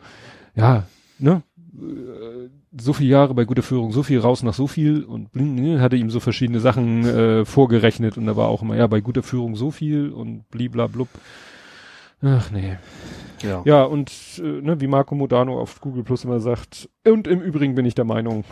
ja, 0.55 0.87
ne, 1.19 1.43
so 2.79 2.93
viele 2.93 3.09
Jahre 3.09 3.33
bei 3.33 3.45
guter 3.45 3.63
Führung, 3.63 3.91
so 3.91 4.03
viel 4.03 4.19
raus 4.19 4.43
nach 4.43 4.53
so 4.53 4.67
viel 4.67 5.03
und 5.03 5.35
ne, 5.35 5.79
hatte 5.79 5.95
ihm 5.95 6.09
so 6.09 6.19
verschiedene 6.19 6.59
Sachen 6.59 7.05
äh, 7.05 7.45
vorgerechnet 7.45 8.17
und 8.17 8.25
da 8.25 8.35
war 8.35 8.47
auch 8.47 8.61
immer, 8.61 8.75
ja, 8.75 8.87
bei 8.87 9.01
guter 9.01 9.23
Führung 9.23 9.55
so 9.55 9.71
viel 9.71 10.09
und 10.09 10.49
bliblablub. 10.49 11.09
Ach 12.23 12.51
nee. 12.51 12.77
Ja. 13.43 13.61
ja, 13.65 13.83
und 13.83 14.11
äh, 14.37 14.41
ne, 14.41 14.79
wie 14.79 14.87
Marco 14.87 15.15
Modano 15.15 15.59
auf 15.59 15.81
Google 15.81 16.03
Plus 16.03 16.23
immer 16.23 16.39
sagt, 16.39 16.89
und 17.05 17.27
im 17.27 17.41
Übrigen 17.41 17.75
bin 17.75 17.85
ich 17.85 17.93
der 17.93 18.05
Meinung, 18.05 18.45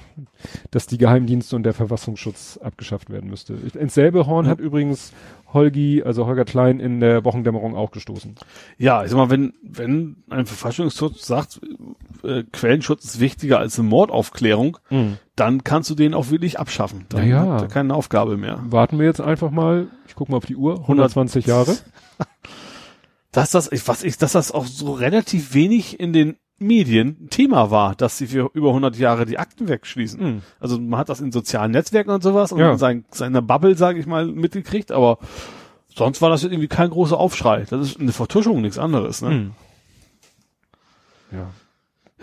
dass 0.70 0.86
die 0.86 0.98
Geheimdienste 0.98 1.56
und 1.56 1.64
der 1.64 1.74
Verfassungsschutz 1.74 2.60
abgeschafft 2.62 3.10
werden 3.10 3.30
müsste. 3.30 3.54
Ins 3.54 3.94
selbe 3.94 4.28
Horn 4.28 4.46
mhm. 4.46 4.50
hat 4.50 4.60
übrigens 4.60 5.14
Holgi, 5.54 6.04
also 6.04 6.26
Holger 6.26 6.46
Klein, 6.46 6.80
in 6.80 7.00
der 7.00 7.24
Wochendämmerung 7.24 7.76
auch 7.76 7.92
gestoßen. 7.92 8.36
Ja, 8.78 9.04
ich 9.04 9.12
sag 9.12 9.18
mal, 9.18 9.30
wenn, 9.30 9.54
wenn 9.64 10.18
ein 10.30 10.46
Verfassungsschutz 10.46 11.26
sagt, 11.26 11.62
äh, 12.24 12.44
Quellenschutz 12.52 13.06
ist 13.06 13.20
wichtiger 13.20 13.60
als 13.60 13.80
eine 13.80 13.88
Mordaufklärung, 13.88 14.78
mhm. 14.90 15.18
dann 15.36 15.64
kannst 15.64 15.90
du 15.90 15.96
den 15.96 16.14
auch 16.14 16.32
wirklich 16.32 16.60
abschaffen. 16.60 17.06
Dann 17.10 17.30
naja. 17.30 17.54
hat 17.54 17.62
er 17.62 17.68
keine 17.70 17.94
Aufgabe 17.94 18.36
mehr. 18.36 18.60
Warten 18.66 19.00
wir 19.00 19.06
jetzt 19.06 19.22
einfach 19.22 19.52
mal, 19.52 19.88
ich 20.08 20.16
guck 20.16 20.28
mal 20.28 20.38
auf 20.38 20.46
die 20.46 20.58
Uhr, 20.58 20.80
120 20.82 21.46
Jahre. 21.46 21.78
dass 23.32 23.52
das, 23.52 23.70
was 23.88 24.04
ich, 24.04 24.18
dass 24.18 24.34
das 24.34 24.52
auch 24.52 24.66
so 24.66 24.94
relativ 24.94 25.54
wenig 25.54 26.00
in 26.00 26.14
den 26.14 26.38
Medien 26.62 27.28
Thema 27.30 27.72
war, 27.72 27.96
dass 27.96 28.18
sie 28.18 28.28
für 28.28 28.52
über 28.54 28.70
100 28.70 28.96
Jahre 28.98 29.26
die 29.26 29.40
Akten 29.40 29.68
wegschließen. 29.68 30.22
Mhm. 30.22 30.42
Also 30.60 30.80
man 30.80 31.00
hat 31.00 31.10
das 31.10 31.20
in 31.20 31.32
sozialen 31.32 31.72
Netzwerken 31.72 32.12
und 32.12 32.22
sowas 32.22 32.52
und 32.52 32.60
ja. 32.60 32.74
in 32.74 32.78
sein, 32.78 33.06
seiner 33.10 33.42
Bubble, 33.42 33.76
sage 33.76 34.00
ich 34.00 34.06
mal, 34.06 34.28
mitgekriegt, 34.28 34.92
aber 34.92 35.18
sonst 35.88 36.22
war 36.22 36.30
das 36.30 36.44
irgendwie 36.44 36.68
kein 36.68 36.92
großer 36.92 37.18
Aufschrei. 37.18 37.66
Das 37.70 37.82
ist 37.82 38.00
eine 38.00 38.12
Vertuschung, 38.12 38.62
nichts 38.62 38.78
anderes. 38.78 39.22
Ne? 39.22 39.30
Mhm. 39.30 39.52
Ja. 41.32 41.50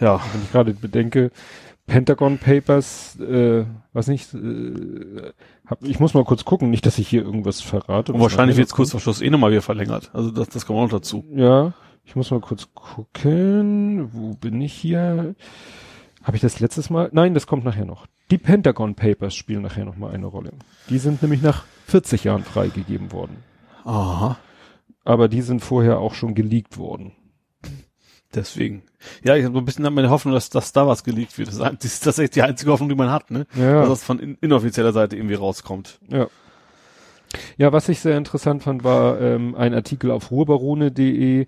Ja. 0.01 0.21
Wenn 0.33 0.43
ich 0.43 0.53
gerade 0.53 0.75
bedenke, 0.75 1.33
Pentagon 1.89 2.39
Papers, 2.39 3.19
äh, 3.19 3.65
was 3.93 4.07
nicht, 4.07 4.33
äh, 4.35 5.33
hab, 5.67 5.83
ich 5.83 5.99
muss 5.99 6.15
mal 6.15 6.25
kurz 6.25 6.45
gucken, 6.45 6.71
nicht, 6.71 6.87
dass 6.87 6.99
ich 6.99 7.09
hier 7.09 7.23
irgendwas 7.23 7.63
verrate. 7.63 8.13
Und 8.13 8.21
wahrscheinlich 8.21 8.57
wird 8.57 8.67
jetzt 8.67 8.75
kurz 8.75 8.93
vor 8.93 9.01
Schluss 9.01 9.23
eh 9.23 9.31
nochmal 9.31 9.51
wieder 9.51 9.63
verlängert. 9.63 10.11
Also 10.13 10.31
das, 10.31 10.51
das 10.51 10.67
kommt 10.67 10.79
auch 10.79 10.83
noch 10.83 10.91
dazu. 10.91 11.25
Ja, 11.35 11.73
ich 12.05 12.15
muss 12.15 12.31
mal 12.31 12.41
kurz 12.41 12.69
gucken. 12.75 14.11
Wo 14.13 14.35
bin 14.35 14.61
ich 14.61 14.75
hier? 14.75 15.35
Habe 16.23 16.37
ich 16.37 16.43
das 16.43 16.61
letztes 16.61 16.91
Mal? 16.91 17.09
Nein, 17.13 17.33
das 17.33 17.47
kommt 17.47 17.65
nachher 17.65 17.87
noch. 17.87 18.07
Die 18.31 18.39
Pentagon 18.39 18.95
Papers 18.95 19.35
spielen 19.35 19.63
nachher 19.63 19.87
noch 19.87 19.97
mal 19.97 20.13
eine 20.13 20.27
Rolle. 20.27 20.53
Die 20.91 20.99
sind 20.99 21.23
nämlich 21.23 21.41
nach 21.41 21.65
40 21.87 22.25
Jahren 22.25 22.45
freigegeben 22.45 23.13
worden. 23.13 23.39
Aha. 23.85 24.37
Aber 25.05 25.29
die 25.29 25.41
sind 25.41 25.61
vorher 25.61 26.01
auch 26.01 26.13
schon 26.13 26.35
geleakt 26.35 26.77
worden. 26.77 27.13
Deswegen. 28.35 28.83
Ja, 29.23 29.37
ich 29.37 29.45
habe 29.45 29.55
so 29.55 29.61
ein 29.61 29.65
bisschen 29.65 29.93
meine 29.95 30.11
Hoffnung, 30.11 30.35
dass, 30.35 30.51
dass 30.51 30.73
da 30.73 30.87
was 30.87 31.03
geleakt 31.03 31.39
wird. 31.39 31.49
Das 31.49 31.59
ist 31.85 32.01
tatsächlich 32.05 32.33
die 32.33 32.43
einzige 32.43 32.71
Hoffnung, 32.71 32.89
die 32.89 32.95
man 32.95 33.11
hat, 33.11 33.31
ne? 33.31 33.47
Ja. 33.55 33.81
Dass 33.81 33.89
das 33.89 34.05
von 34.05 34.19
in, 34.19 34.37
inoffizieller 34.41 34.93
Seite 34.93 35.17
irgendwie 35.17 35.35
rauskommt. 35.35 35.99
Ja. 36.09 36.29
Ja, 37.57 37.73
was 37.73 37.89
ich 37.89 38.01
sehr 38.01 38.17
interessant 38.17 38.63
fand, 38.63 38.85
war 38.85 39.21
ähm, 39.21 39.55
ein 39.55 39.75
Artikel 39.75 40.11
auf 40.11 40.31
ruhrbarone.de, 40.31 41.47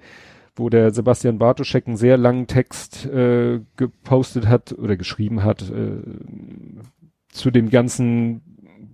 wo 0.57 0.69
der 0.69 0.93
Sebastian 0.93 1.39
Bartoschek 1.39 1.87
einen 1.87 1.97
sehr 1.97 2.17
langen 2.19 2.47
Text 2.47 3.07
äh, 3.07 3.61
gepostet 3.77 4.47
hat 4.47 4.73
oder 4.73 4.97
geschrieben 4.97 5.43
hat 5.43 5.63
äh, 5.71 6.03
zu 7.31 7.51
dem 7.51 7.71
ganzen, 7.71 8.43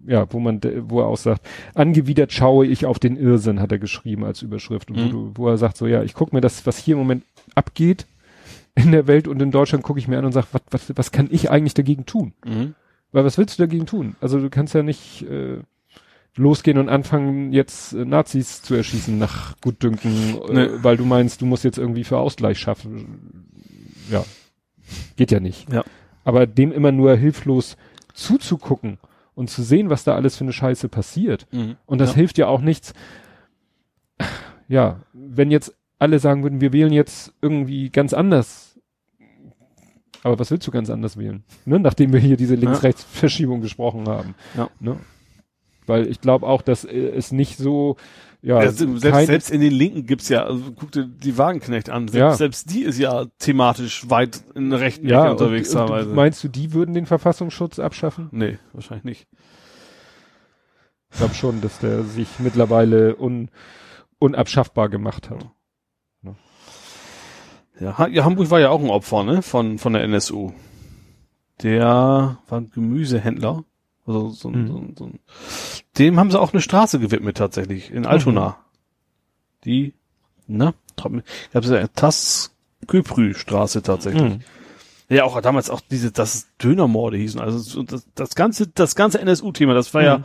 ja, 0.06 0.26
wo 0.30 0.40
man, 0.40 0.60
wo 0.88 1.00
er 1.00 1.06
auch 1.06 1.16
sagt, 1.16 1.46
angewidert 1.74 2.32
schaue 2.32 2.66
ich 2.66 2.86
auf 2.86 2.98
den 2.98 3.16
Irrsinn, 3.16 3.60
hat 3.60 3.72
er 3.72 3.78
geschrieben 3.78 4.24
als 4.24 4.42
Überschrift, 4.42 4.90
mhm. 4.90 4.96
wo, 4.96 5.08
du, 5.08 5.32
wo 5.34 5.48
er 5.48 5.58
sagt 5.58 5.76
so, 5.76 5.86
ja, 5.86 6.02
ich 6.02 6.14
gucke 6.14 6.34
mir 6.34 6.40
das, 6.40 6.66
was 6.66 6.78
hier 6.78 6.94
im 6.94 7.00
Moment 7.00 7.24
abgeht 7.54 8.06
in 8.74 8.92
der 8.92 9.06
Welt 9.06 9.26
und 9.26 9.40
in 9.40 9.50
Deutschland, 9.50 9.84
gucke 9.84 9.98
ich 9.98 10.08
mir 10.08 10.18
an 10.18 10.24
und 10.24 10.32
sage, 10.32 10.48
was, 10.52 10.62
was, 10.70 10.92
was 10.96 11.12
kann 11.12 11.28
ich 11.30 11.50
eigentlich 11.50 11.74
dagegen 11.74 12.06
tun? 12.06 12.34
Mhm. 12.44 12.74
Weil 13.12 13.24
was 13.24 13.38
willst 13.38 13.58
du 13.58 13.62
dagegen 13.62 13.86
tun? 13.86 14.16
Also 14.20 14.38
du 14.38 14.50
kannst 14.50 14.74
ja 14.74 14.82
nicht 14.82 15.22
äh, 15.22 15.58
losgehen 16.36 16.78
und 16.78 16.88
anfangen, 16.88 17.52
jetzt 17.52 17.94
äh, 17.94 18.04
Nazis 18.04 18.62
zu 18.62 18.74
erschießen 18.74 19.16
nach 19.16 19.58
Gutdünken, 19.60 20.38
äh, 20.48 20.52
nee. 20.52 20.68
weil 20.82 20.96
du 20.96 21.04
meinst, 21.04 21.40
du 21.40 21.46
musst 21.46 21.64
jetzt 21.64 21.78
irgendwie 21.78 22.04
für 22.04 22.18
Ausgleich 22.18 22.58
schaffen. 22.58 23.48
Ja, 24.10 24.24
geht 25.16 25.30
ja 25.30 25.40
nicht. 25.40 25.72
Ja. 25.72 25.84
Aber 26.24 26.46
dem 26.46 26.72
immer 26.72 26.92
nur 26.92 27.16
hilflos 27.16 27.76
zuzugucken 28.12 28.98
und 29.36 29.50
zu 29.50 29.62
sehen, 29.62 29.90
was 29.90 30.02
da 30.02 30.16
alles 30.16 30.36
für 30.36 30.44
eine 30.44 30.52
Scheiße 30.52 30.88
passiert. 30.88 31.46
Mhm. 31.52 31.76
Und 31.84 32.00
das 32.00 32.10
ja. 32.10 32.16
hilft 32.16 32.38
ja 32.38 32.48
auch 32.48 32.60
nichts. 32.60 32.94
Ja, 34.66 35.02
wenn 35.12 35.50
jetzt 35.52 35.76
alle 35.98 36.18
sagen 36.18 36.42
würden, 36.42 36.60
wir 36.60 36.72
wählen 36.72 36.92
jetzt 36.92 37.32
irgendwie 37.40 37.90
ganz 37.90 38.12
anders. 38.12 38.80
Aber 40.22 40.38
was 40.38 40.50
willst 40.50 40.66
du 40.66 40.70
ganz 40.70 40.90
anders 40.90 41.18
wählen? 41.18 41.44
Ne? 41.66 41.78
Nachdem 41.78 42.12
wir 42.12 42.18
hier 42.18 42.36
diese 42.36 42.56
Links-Rechts-Verschiebung 42.56 43.60
gesprochen 43.60 44.08
haben. 44.08 44.34
Ja. 44.56 44.70
Ne? 44.80 44.96
Weil 45.86 46.08
ich 46.08 46.20
glaube 46.20 46.46
auch, 46.46 46.62
dass 46.62 46.84
äh, 46.84 47.10
es 47.10 47.30
nicht 47.30 47.58
so, 47.58 47.96
ja, 48.42 48.62
ja 48.62 48.70
selbst, 48.70 49.02
selbst 49.02 49.50
in 49.50 49.60
den 49.60 49.72
Linken 49.72 50.06
gibt's 50.06 50.28
ja, 50.28 50.44
also 50.44 50.72
guck 50.74 50.92
dir 50.92 51.04
die 51.04 51.36
Wagenknecht 51.36 51.90
an, 51.90 52.08
selbst, 52.08 52.20
ja. 52.20 52.34
selbst 52.34 52.70
die 52.72 52.82
ist 52.82 52.98
ja 52.98 53.26
thematisch 53.38 54.08
weit 54.08 54.42
in 54.54 54.70
der 54.70 54.80
rechten 54.80 55.08
ja, 55.08 55.22
Ecke 55.22 55.32
unterwegs 55.32 55.74
und, 55.74 55.86
teilweise. 55.86 56.10
meinst 56.10 56.44
du, 56.44 56.48
die 56.48 56.72
würden 56.72 56.94
den 56.94 57.06
Verfassungsschutz 57.06 57.78
abschaffen? 57.78 58.28
Nee, 58.32 58.58
wahrscheinlich 58.72 59.04
nicht. 59.04 59.26
Ich 61.10 61.18
glaube 61.18 61.34
schon, 61.34 61.60
dass 61.60 61.78
der 61.78 62.02
sich 62.02 62.28
mittlerweile 62.38 63.16
un, 63.16 63.50
unabschaffbar 64.18 64.88
gemacht 64.88 65.30
hat. 65.30 65.46
Ne? 66.22 66.36
Ja, 67.80 68.06
ja, 68.08 68.24
Hamburg 68.24 68.50
war 68.50 68.60
ja 68.60 68.70
auch 68.70 68.82
ein 68.82 68.90
Opfer, 68.90 69.24
ne, 69.24 69.42
von, 69.42 69.78
von 69.78 69.92
der 69.92 70.02
NSU. 70.02 70.52
Der 71.62 72.38
war 72.48 72.60
ein 72.60 72.70
Gemüsehändler 72.70 73.64
also 74.06 74.28
so, 74.30 74.50
mhm. 74.50 74.94
so, 74.96 75.06
so, 75.06 75.10
dem 75.98 76.18
haben 76.18 76.30
sie 76.30 76.40
auch 76.40 76.52
eine 76.52 76.62
Straße 76.62 76.98
gewidmet 76.98 77.36
tatsächlich 77.36 77.90
in 77.90 78.06
Altona. 78.06 78.48
Mhm. 78.48 78.54
Die, 79.64 79.94
na, 80.46 80.74
ich 80.88 80.96
glaube, 80.96 81.22
ja 81.52 81.88
Tasköprü 81.88 83.34
Straße 83.34 83.82
tatsächlich. 83.82 84.22
Mhm. 84.22 84.40
Ja, 85.08 85.24
auch 85.24 85.40
damals 85.40 85.70
auch 85.70 85.80
diese, 85.80 86.10
das 86.10 86.48
Dönermorde 86.60 87.16
hießen. 87.16 87.40
Also 87.40 87.82
das, 87.84 88.06
das 88.14 88.34
ganze, 88.34 88.66
das 88.66 88.96
ganze 88.96 89.20
NSU-Thema, 89.20 89.72
das 89.72 89.94
war 89.94 90.02
ja 90.02 90.18
mhm. 90.18 90.24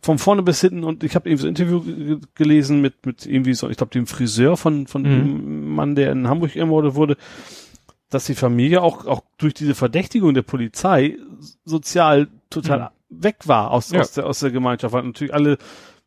von 0.00 0.18
vorne 0.18 0.42
bis 0.42 0.60
hinten 0.62 0.84
und 0.84 1.04
ich 1.04 1.14
habe 1.14 1.28
eben 1.28 1.38
so 1.38 1.46
ein 1.46 1.50
Interview 1.50 2.18
gelesen 2.34 2.80
mit 2.80 3.04
mit 3.04 3.26
irgendwie 3.26 3.52
so, 3.52 3.68
ich 3.68 3.76
glaube 3.76 3.92
dem 3.92 4.06
Friseur 4.06 4.56
von 4.56 4.86
von 4.86 5.02
mhm. 5.02 5.06
dem 5.06 5.74
Mann, 5.74 5.94
der 5.94 6.12
in 6.12 6.28
Hamburg 6.28 6.56
ermordet 6.56 6.94
wurde, 6.94 7.18
dass 8.08 8.24
die 8.24 8.34
Familie 8.34 8.80
auch 8.80 9.06
auch 9.06 9.22
durch 9.36 9.52
diese 9.52 9.74
Verdächtigung 9.74 10.32
der 10.32 10.42
Polizei 10.42 11.18
sozial 11.64 12.28
total 12.48 12.80
mhm 12.80 13.01
weg 13.20 13.36
war 13.46 13.70
aus, 13.70 13.90
ja. 13.90 14.00
aus, 14.00 14.12
der, 14.12 14.26
aus 14.26 14.40
der 14.40 14.50
Gemeinschaft, 14.50 14.92
weil 14.92 15.02
natürlich 15.02 15.34
alle, 15.34 15.58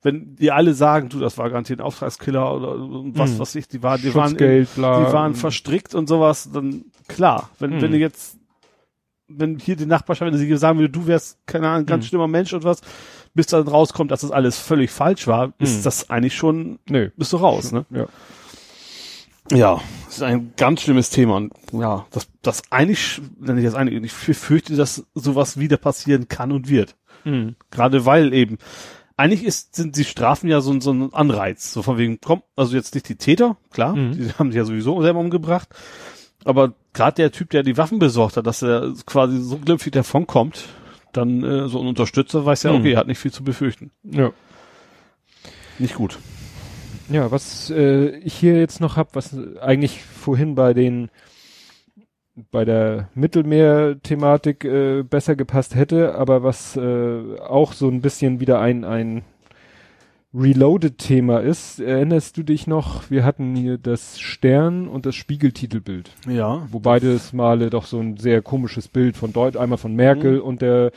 wenn 0.02 0.36
die 0.36 0.52
alle 0.52 0.73
sagen, 0.73 1.10
du, 1.10 1.19
das 1.19 1.38
war 1.38 1.49
garantiert 1.49 1.80
ein 1.80 1.86
Auftragskiller 1.86 2.53
oder 2.53 2.76
was, 3.15 3.32
mhm. 3.32 3.40
was 3.40 3.56
ich, 3.56 3.68
die 3.68 3.84
war, 3.84 3.98
die 3.98 4.14
waren, 4.14 4.36
in, 4.36 4.68
die 4.76 4.82
waren 4.82 5.36
verstrickt 5.36 5.95
und 5.95 6.07
sowas, 6.07 6.49
dann 6.52 6.86
klar, 7.07 7.49
wenn, 7.60 7.77
mhm. 7.77 7.82
wenn 7.82 7.91
du 7.91 7.98
jetzt, 7.98 8.38
wenn 9.27 9.57
hier 9.57 9.76
die 9.76 9.86
Nachbarschaft, 9.86 10.32
wenn 10.32 10.38
sie 10.38 10.57
sagen 10.57 10.80
würde, 10.80 10.91
du 10.91 11.07
wärst, 11.07 11.40
keine 11.45 11.69
Ahnung, 11.69 11.86
ganz 11.86 12.06
mhm. 12.06 12.10
schlimmer 12.10 12.27
Mensch 12.27 12.53
und 12.53 12.64
was, 12.64 12.82
bis 13.34 13.48
dann 13.48 13.68
rauskommt, 13.68 14.11
dass 14.11 14.22
das 14.22 14.32
alles 14.32 14.57
völlig 14.57 14.91
falsch 14.91 15.27
war, 15.27 15.53
ist 15.60 15.80
mhm. 15.80 15.84
das 15.84 16.10
eigentlich 16.10 16.36
schon, 16.36 16.80
Nö. 16.88 17.10
bist 17.18 17.34
du 17.34 17.38
raus, 17.38 17.72
ne? 17.72 17.86
Ja. 17.90 18.07
Ja, 19.52 19.80
das 20.06 20.16
ist 20.16 20.24
ein 20.24 20.54
ganz 20.58 20.82
schlimmes 20.82 21.10
Thema 21.10 21.36
und 21.38 21.54
ja, 21.72 22.06
das, 22.12 22.28
das 22.42 22.64
eigentlich, 22.72 23.22
wenn 23.40 23.58
ich 23.58 23.66
das 23.66 23.76
eigentlich, 23.76 24.04
ich 24.04 24.38
fürchte, 24.38 24.76
dass 24.76 25.06
sowas 25.14 25.60
wieder 25.60 25.78
passieren 25.78 26.28
kann 26.28 26.52
und 26.52 26.68
wird. 26.68 26.96
Mhm. 27.26 27.56
Gerade 27.70 28.06
weil 28.06 28.34
eben, 28.34 28.58
eigentlich 29.18 29.44
ist, 29.44 29.76
sind 29.76 29.96
die 29.96 30.04
Strafen 30.04 30.50
ja 30.50 30.62
so, 30.62 30.80
so 30.80 30.92
ein 30.92 31.14
Anreiz, 31.14 31.72
so 31.72 31.84
von 31.84 31.98
wegen, 31.98 32.20
komm, 32.22 32.42
also 32.56 32.76
jetzt 32.76 32.96
nicht 32.96 33.08
die 33.08 33.18
Täter, 33.18 33.58
klar, 33.72 33.96
mhm. 33.96 34.14
die 34.14 34.32
haben 34.34 34.52
sich 34.52 34.58
ja 34.58 34.66
sowieso 34.66 35.02
selber 35.02 35.20
umgebracht, 35.20 35.70
aber 36.44 36.74
gerade 36.94 37.16
der 37.16 37.32
Typ, 37.32 37.52
der 37.52 37.64
die 37.64 37.78
Waffen 37.78 38.00
besorgt 38.00 38.38
hat, 38.38 38.48
dass 38.48 38.64
er 38.64 38.94
quasi 39.06 39.40
so 39.40 39.58
glimpflich 39.58 39.94
davonkommt, 39.94 40.66
dann 41.14 41.44
äh, 41.44 41.68
so 41.68 41.80
ein 41.80 41.88
Unterstützer 41.88 42.46
weiß 42.46 42.64
ja, 42.64 42.72
okay, 42.72 42.80
mhm. 42.80 42.94
er 42.94 42.98
hat 42.98 43.08
nicht 43.08 43.20
viel 43.20 43.32
zu 43.32 43.44
befürchten. 43.44 43.92
Ja. 44.04 44.32
Nicht 45.78 45.96
gut. 45.96 46.18
Ja, 47.10 47.32
was 47.32 47.69
äh, 47.69 48.18
ich 48.18 48.34
hier 48.34 48.57
jetzt 48.57 48.82
noch 48.82 48.98
hab, 48.98 49.15
was 49.15 49.38
eigentlich 49.61 50.02
vorhin 50.03 50.56
bei 50.56 50.73
den 50.73 51.10
bei 52.52 52.65
der 52.65 53.07
Mittelmeer-Thematik 53.14 54.65
äh, 54.65 55.03
besser 55.03 55.38
gepasst 55.38 55.73
hätte, 55.73 56.15
aber 56.15 56.44
was 56.44 56.76
äh, 56.76 57.40
auch 57.40 57.72
so 57.72 57.88
ein 57.88 58.02
bisschen 58.02 58.41
wieder 58.41 58.60
ein 58.60 58.84
ein 58.84 59.23
Reloaded-Thema 60.38 61.40
ist. 61.40 61.80
Erinnerst 61.80 62.36
du 62.36 62.44
dich 62.44 62.68
noch? 62.68 63.10
Wir 63.10 63.23
hatten 63.23 63.56
hier 63.56 63.77
das 63.77 64.19
Stern 64.19 64.90
und 64.90 65.06
das 65.06 65.15
Spiegeltitelbild. 65.15 66.11
Ja. 66.27 66.68
Wo 66.69 66.80
beides 66.82 67.32
Male 67.32 67.69
doch 67.69 67.86
so 67.86 67.99
ein 67.99 68.18
sehr 68.18 68.41
komisches 68.41 68.90
Bild 68.90 69.15
von 69.15 69.32
Deut 69.32 69.56
einmal 69.56 69.77
von 69.77 69.95
Merkel 69.95 70.38
mhm. 70.38 70.41
und 70.41 70.61
der 70.61 70.91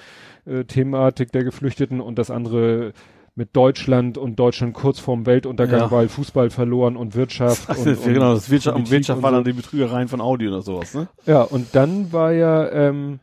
äh, 0.44 0.64
Thematik 0.64 1.30
der 1.30 1.44
Geflüchteten 1.44 2.00
und 2.00 2.18
das 2.18 2.32
andere 2.32 2.92
mit 3.38 3.54
Deutschland 3.54 4.18
und 4.18 4.36
Deutschland 4.36 4.74
kurz 4.74 4.98
vorm 4.98 5.24
Weltuntergang, 5.24 5.78
ja. 5.78 5.90
weil 5.92 6.08
Fußball 6.08 6.50
verloren 6.50 6.96
und 6.96 7.14
Wirtschaft. 7.14 7.68
und, 7.68 7.86
und, 7.86 8.04
genau, 8.04 8.34
das 8.34 8.50
Wirtschaft, 8.50 8.76
und 8.76 8.90
Wirtschaft 8.90 9.22
war 9.22 9.30
dann 9.30 9.44
die 9.44 9.52
Betrügereien 9.52 10.08
von 10.08 10.20
Audi 10.20 10.48
oder 10.48 10.60
sowas, 10.60 10.92
ne? 10.92 11.08
Ja, 11.24 11.42
und 11.42 11.68
dann 11.72 12.12
war 12.12 12.32
ja 12.32 12.68
ähm, 12.68 13.20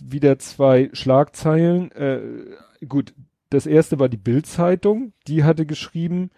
wieder 0.00 0.38
zwei 0.38 0.90
Schlagzeilen. 0.92 1.90
Äh, 1.90 2.20
gut, 2.86 3.12
das 3.50 3.66
erste 3.66 3.98
war 3.98 4.08
die 4.08 4.16
Bild-Zeitung, 4.16 5.12
die 5.26 5.42
hatte 5.42 5.66
geschrieben, 5.66 6.30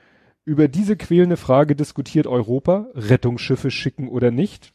über 0.46 0.66
diese 0.66 0.96
quälende 0.96 1.36
Frage 1.36 1.76
diskutiert 1.76 2.26
Europa, 2.26 2.86
Rettungsschiffe 2.94 3.70
schicken 3.70 4.08
oder 4.08 4.30
nicht. 4.30 4.72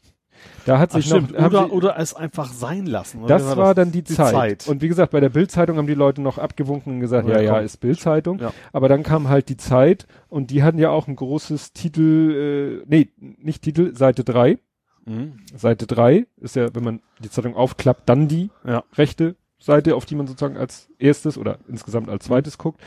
Da 0.66 0.78
hat 0.78 0.92
sich 0.92 1.12
Ach, 1.12 1.20
noch 1.20 1.30
oder, 1.30 1.66
sie, 1.66 1.72
oder 1.72 1.98
es 1.98 2.14
einfach 2.14 2.52
sein 2.52 2.84
lassen. 2.86 3.26
Das 3.26 3.44
war, 3.44 3.56
war 3.56 3.74
dann 3.74 3.90
die, 3.90 4.02
die 4.02 4.14
Zeit. 4.14 4.32
Zeit. 4.32 4.68
Und 4.68 4.82
wie 4.82 4.88
gesagt, 4.88 5.12
bei 5.12 5.20
der 5.20 5.30
Bildzeitung 5.30 5.78
haben 5.78 5.86
die 5.86 5.94
Leute 5.94 6.20
noch 6.20 6.36
abgewunken 6.36 6.94
und 6.94 7.00
gesagt, 7.00 7.26
ja, 7.28 7.36
ja, 7.36 7.54
ja 7.54 7.58
ist 7.60 7.78
Bildzeitung. 7.78 8.38
Ja. 8.38 8.52
Aber 8.72 8.88
dann 8.88 9.02
kam 9.02 9.28
halt 9.28 9.48
die 9.48 9.56
Zeit 9.56 10.06
und 10.28 10.50
die 10.50 10.62
hatten 10.62 10.78
ja 10.78 10.90
auch 10.90 11.08
ein 11.08 11.16
großes 11.16 11.72
Titel, 11.72 12.82
äh, 12.84 12.86
nee, 12.86 13.08
nicht 13.18 13.62
Titel, 13.62 13.94
Seite 13.96 14.24
3. 14.24 14.58
Mhm. 15.06 15.38
Seite 15.56 15.86
3 15.86 16.26
ist 16.36 16.56
ja, 16.56 16.74
wenn 16.74 16.84
man 16.84 17.00
die 17.20 17.30
Zeitung 17.30 17.56
aufklappt, 17.56 18.08
dann 18.08 18.28
die 18.28 18.50
ja. 18.64 18.84
rechte 18.94 19.36
Seite, 19.58 19.96
auf 19.96 20.04
die 20.04 20.14
man 20.14 20.26
sozusagen 20.26 20.56
als 20.56 20.88
erstes 20.98 21.38
oder 21.38 21.58
insgesamt 21.66 22.08
als 22.08 22.26
zweites 22.26 22.58
guckt. 22.58 22.80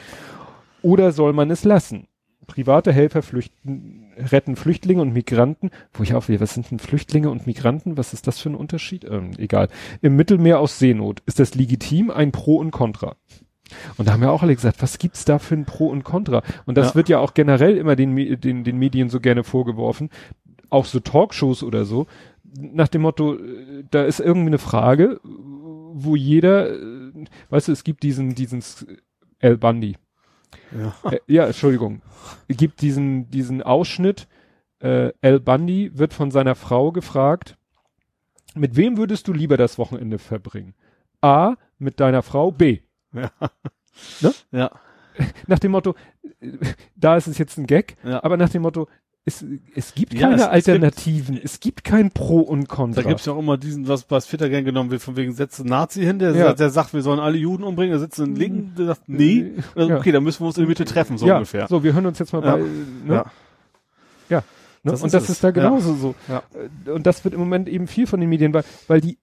Oder 0.84 1.12
soll 1.12 1.34
man 1.34 1.52
es 1.52 1.64
lassen? 1.64 2.08
Private 2.52 2.92
Helfer 2.92 3.22
flüchten, 3.22 4.12
retten 4.18 4.58
Flüchtlinge 4.58 5.02
und 5.02 5.14
Migranten, 5.14 5.70
wo 5.94 6.04
ich 6.04 6.14
auch 6.14 6.28
will, 6.28 6.42
was 6.42 6.54
sind 6.54 6.70
denn 6.70 6.80
Flüchtlinge 6.80 7.30
und 7.30 7.48
Migranten? 7.48 7.98
Was 7.98 8.12
ist 8.12 8.28
das 8.28 8.40
für 8.40 8.50
ein 8.50 8.56
Unterschied? 8.56 9.06
Ähm, 9.06 9.32
egal. 9.38 9.70
Im 10.02 10.18
Mittelmeer 10.18 10.60
aus 10.60 10.78
Seenot. 10.78 11.24
Ist 11.26 11.40
das 11.40 11.56
legitim? 11.56 12.12
Ein 12.12 12.34
Pro 12.34 12.58
und 12.58 12.72
Contra. 12.72 13.16
Und 13.96 14.10
da 14.10 14.12
haben 14.12 14.22
wir 14.22 14.32
auch 14.32 14.44
alle 14.44 14.54
gesagt, 14.54 14.82
was 14.82 14.98
gibt's 14.98 15.24
da 15.24 15.40
für 15.40 15.56
ein 15.56 15.64
Pro 15.64 15.88
und 15.88 16.04
Contra? 16.04 16.44
Und 16.66 16.78
das 16.78 16.90
ja. 16.90 16.96
wird 16.96 17.08
ja 17.08 17.20
auch 17.20 17.34
generell 17.34 17.78
immer 17.78 17.96
den, 17.96 18.18
den, 18.42 18.66
den 18.66 18.78
Medien 18.78 19.10
so 19.10 19.22
gerne 19.22 19.46
vorgeworfen. 19.46 20.10
Auch 20.70 20.84
so 20.84 21.00
Talkshows 21.00 21.64
oder 21.64 21.86
so. 21.86 22.06
Nach 22.54 22.90
dem 22.90 23.04
Motto, 23.04 23.36
äh, 23.36 23.86
da 23.90 24.04
ist 24.04 24.20
irgendwie 24.20 24.48
eine 24.48 24.58
Frage, 24.58 25.22
wo 25.24 26.18
jeder, 26.18 26.70
äh, 26.70 27.14
weißt 27.50 27.70
du, 27.70 27.72
es 27.72 27.86
gibt 27.86 28.04
diesen, 28.04 28.36
diesen 28.36 28.62
El 29.40 29.58
Bundy. 29.58 29.96
Ja. 30.78 31.12
Äh, 31.12 31.20
ja, 31.28 31.46
Entschuldigung. 31.46 32.02
Es 32.48 32.58
gibt 32.58 32.82
diesen, 32.82 33.30
diesen 33.30 33.62
Ausschnitt, 33.62 34.28
äh, 34.80 35.12
El 35.22 35.40
Bundy 35.40 35.92
wird 35.94 36.14
von 36.14 36.32
seiner 36.32 36.56
Frau 36.56 36.92
gefragt, 36.92 37.58
mit 38.56 38.76
wem 38.76 38.98
würdest 38.98 39.28
du 39.28 39.34
lieber 39.34 39.58
das 39.58 39.78
Wochenende 39.78 40.20
verbringen? 40.20 40.74
A, 41.22 41.56
mit 41.78 42.00
deiner 42.00 42.24
Frau, 42.24 42.52
B. 42.52 42.80
Ja. 43.14 43.32
Ne? 44.22 44.34
Ja. 44.52 44.72
Nach 45.48 45.60
dem 45.60 45.72
Motto, 45.72 45.96
äh, 46.40 46.58
da 46.96 47.18
ist 47.18 47.28
es 47.28 47.38
jetzt 47.38 47.58
ein 47.58 47.68
Gag, 47.68 47.98
ja. 48.04 48.24
aber 48.24 48.38
nach 48.38 48.50
dem 48.50 48.62
Motto, 48.62 48.88
es, 49.24 49.46
es 49.76 49.94
gibt 49.94 50.14
ja, 50.16 50.22
keine 50.22 50.36
es, 50.36 50.48
Alternativen, 50.48 51.36
es 51.36 51.42
gibt, 51.42 51.46
es 51.46 51.60
gibt 51.60 51.84
kein 51.84 52.12
Pro 52.12 52.40
und 52.40 52.68
Contra. 52.68 53.04
Da 53.04 53.08
gibt's 53.08 53.26
ja 53.26 53.34
auch 53.34 53.40
immer 53.40 53.58
diesen, 53.58 53.88
was 53.88 54.10
was 54.10 54.26
Twitter 54.26 54.50
gern 54.50 54.66
genommen 54.66 54.90
wird, 54.90 55.04
von 55.04 55.16
wegen 55.16 55.34
setzt 55.34 55.60
ein 55.60 55.68
Nazi 55.68 56.02
hin, 56.02 56.18
der, 56.18 56.36
ja. 56.36 56.54
der 56.54 56.70
sagt, 56.72 56.94
wir 56.94 57.04
sollen 57.04 57.20
alle 57.20 57.38
Juden 57.38 57.64
umbringen, 57.64 57.94
da 57.94 58.00
sitzt 58.00 58.20
ein 58.20 58.36
Linken, 58.36 58.74
der 58.76 58.88
sagt, 58.88 59.08
nee, 59.08 59.52
also, 59.76 59.94
okay, 59.96 60.12
dann 60.12 60.24
müssen 60.24 60.42
wir 60.42 60.48
uns 60.48 60.58
in 60.58 60.64
der 60.64 60.70
Mitte 60.70 60.86
treffen, 60.86 61.20
so 61.20 61.28
ja, 61.28 61.36
ungefähr. 61.36 61.68
So, 61.68 61.84
wir 61.84 61.94
hören 61.94 62.08
uns 62.08 62.18
jetzt 62.18 62.34
mal 62.34 62.42
bei, 62.42 62.58
ne? 62.58 63.14
Ja. 63.14 63.32
ja. 64.30 64.44
Ne? 64.84 64.92
Das 64.92 65.04
und 65.04 65.14
das 65.14 65.24
es. 65.26 65.30
ist 65.30 65.44
da 65.44 65.52
genauso 65.52 65.94
so. 65.94 66.16
Ja. 66.28 66.42
Und 66.92 67.06
das 67.06 67.24
wird 67.24 67.36
im 67.36 67.40
Moment 67.40 67.70
eben 67.70 67.86
viel 67.86 68.08
von 68.08 68.20
den 68.20 68.30
Medien, 68.30 68.56
weil, 68.56 68.64
weil 68.88 69.02
die 69.02 69.20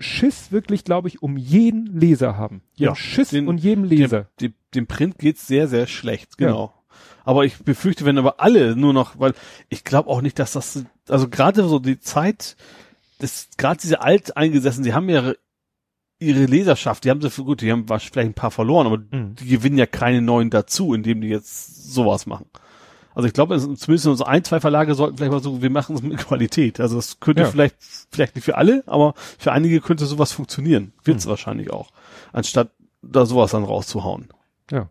Schiss 0.00 0.50
wirklich, 0.50 0.82
glaube 0.82 1.06
ich, 1.06 1.22
um 1.22 1.36
jeden 1.36 1.86
Leser 1.98 2.36
haben. 2.36 2.62
Ja. 2.74 2.96
Schiss 2.96 3.30
den, 3.30 3.46
und 3.46 3.58
jedem 3.58 3.84
Leser. 3.84 4.26
Dem, 4.40 4.50
dem, 4.50 4.54
dem 4.74 4.86
Print 4.88 5.18
geht's 5.18 5.46
sehr, 5.46 5.68
sehr 5.68 5.86
schlecht, 5.86 6.36
genau. 6.36 6.72
Aber 7.24 7.44
ich 7.44 7.58
befürchte, 7.58 8.04
wenn 8.04 8.18
aber 8.18 8.40
alle 8.40 8.76
nur 8.76 8.92
noch, 8.92 9.18
weil 9.18 9.34
ich 9.68 9.84
glaube 9.84 10.08
auch 10.08 10.20
nicht, 10.20 10.38
dass 10.38 10.52
das, 10.52 10.84
also 11.08 11.28
gerade 11.28 11.66
so 11.68 11.78
die 11.78 11.98
Zeit, 11.98 12.56
das, 13.18 13.48
gerade 13.56 13.80
diese 13.80 14.00
Alteingesessen, 14.00 14.84
die 14.84 14.94
haben 14.94 15.08
ja 15.08 15.32
ihre 16.18 16.46
Leserschaft, 16.46 17.04
die 17.04 17.10
haben 17.10 17.20
sie 17.20 17.30
für 17.30 17.44
gut, 17.44 17.60
die 17.60 17.70
haben 17.70 17.86
vielleicht 17.86 18.16
ein 18.16 18.34
paar 18.34 18.50
verloren, 18.50 18.86
aber 18.86 18.98
mhm. 18.98 19.34
die 19.34 19.48
gewinnen 19.48 19.78
ja 19.78 19.86
keine 19.86 20.22
neuen 20.22 20.50
dazu, 20.50 20.94
indem 20.94 21.20
die 21.20 21.28
jetzt 21.28 21.92
sowas 21.92 22.26
machen. 22.26 22.46
Also 23.14 23.28
ich 23.28 23.32
glaube, 23.32 23.58
zumindest 23.58 24.04
so 24.04 24.24
ein, 24.24 24.44
zwei 24.44 24.60
Verlage 24.60 24.94
sollten 24.94 25.16
vielleicht 25.16 25.32
mal 25.32 25.42
so, 25.42 25.62
wir 25.62 25.70
machen 25.70 25.96
es 25.96 26.02
mit 26.02 26.18
Qualität. 26.18 26.80
Also 26.80 26.96
das 26.96 27.18
könnte 27.18 27.42
ja. 27.42 27.48
vielleicht, 27.48 27.76
vielleicht 28.10 28.34
nicht 28.34 28.44
für 28.44 28.58
alle, 28.58 28.84
aber 28.86 29.14
für 29.16 29.52
einige 29.52 29.80
könnte 29.80 30.04
sowas 30.04 30.32
funktionieren. 30.32 30.92
Wird 31.02 31.18
es 31.18 31.24
mhm. 31.24 31.30
wahrscheinlich 31.30 31.70
auch. 31.70 31.92
Anstatt 32.34 32.72
da 33.00 33.24
sowas 33.24 33.52
dann 33.52 33.64
rauszuhauen. 33.64 34.28
Ja. 34.70 34.90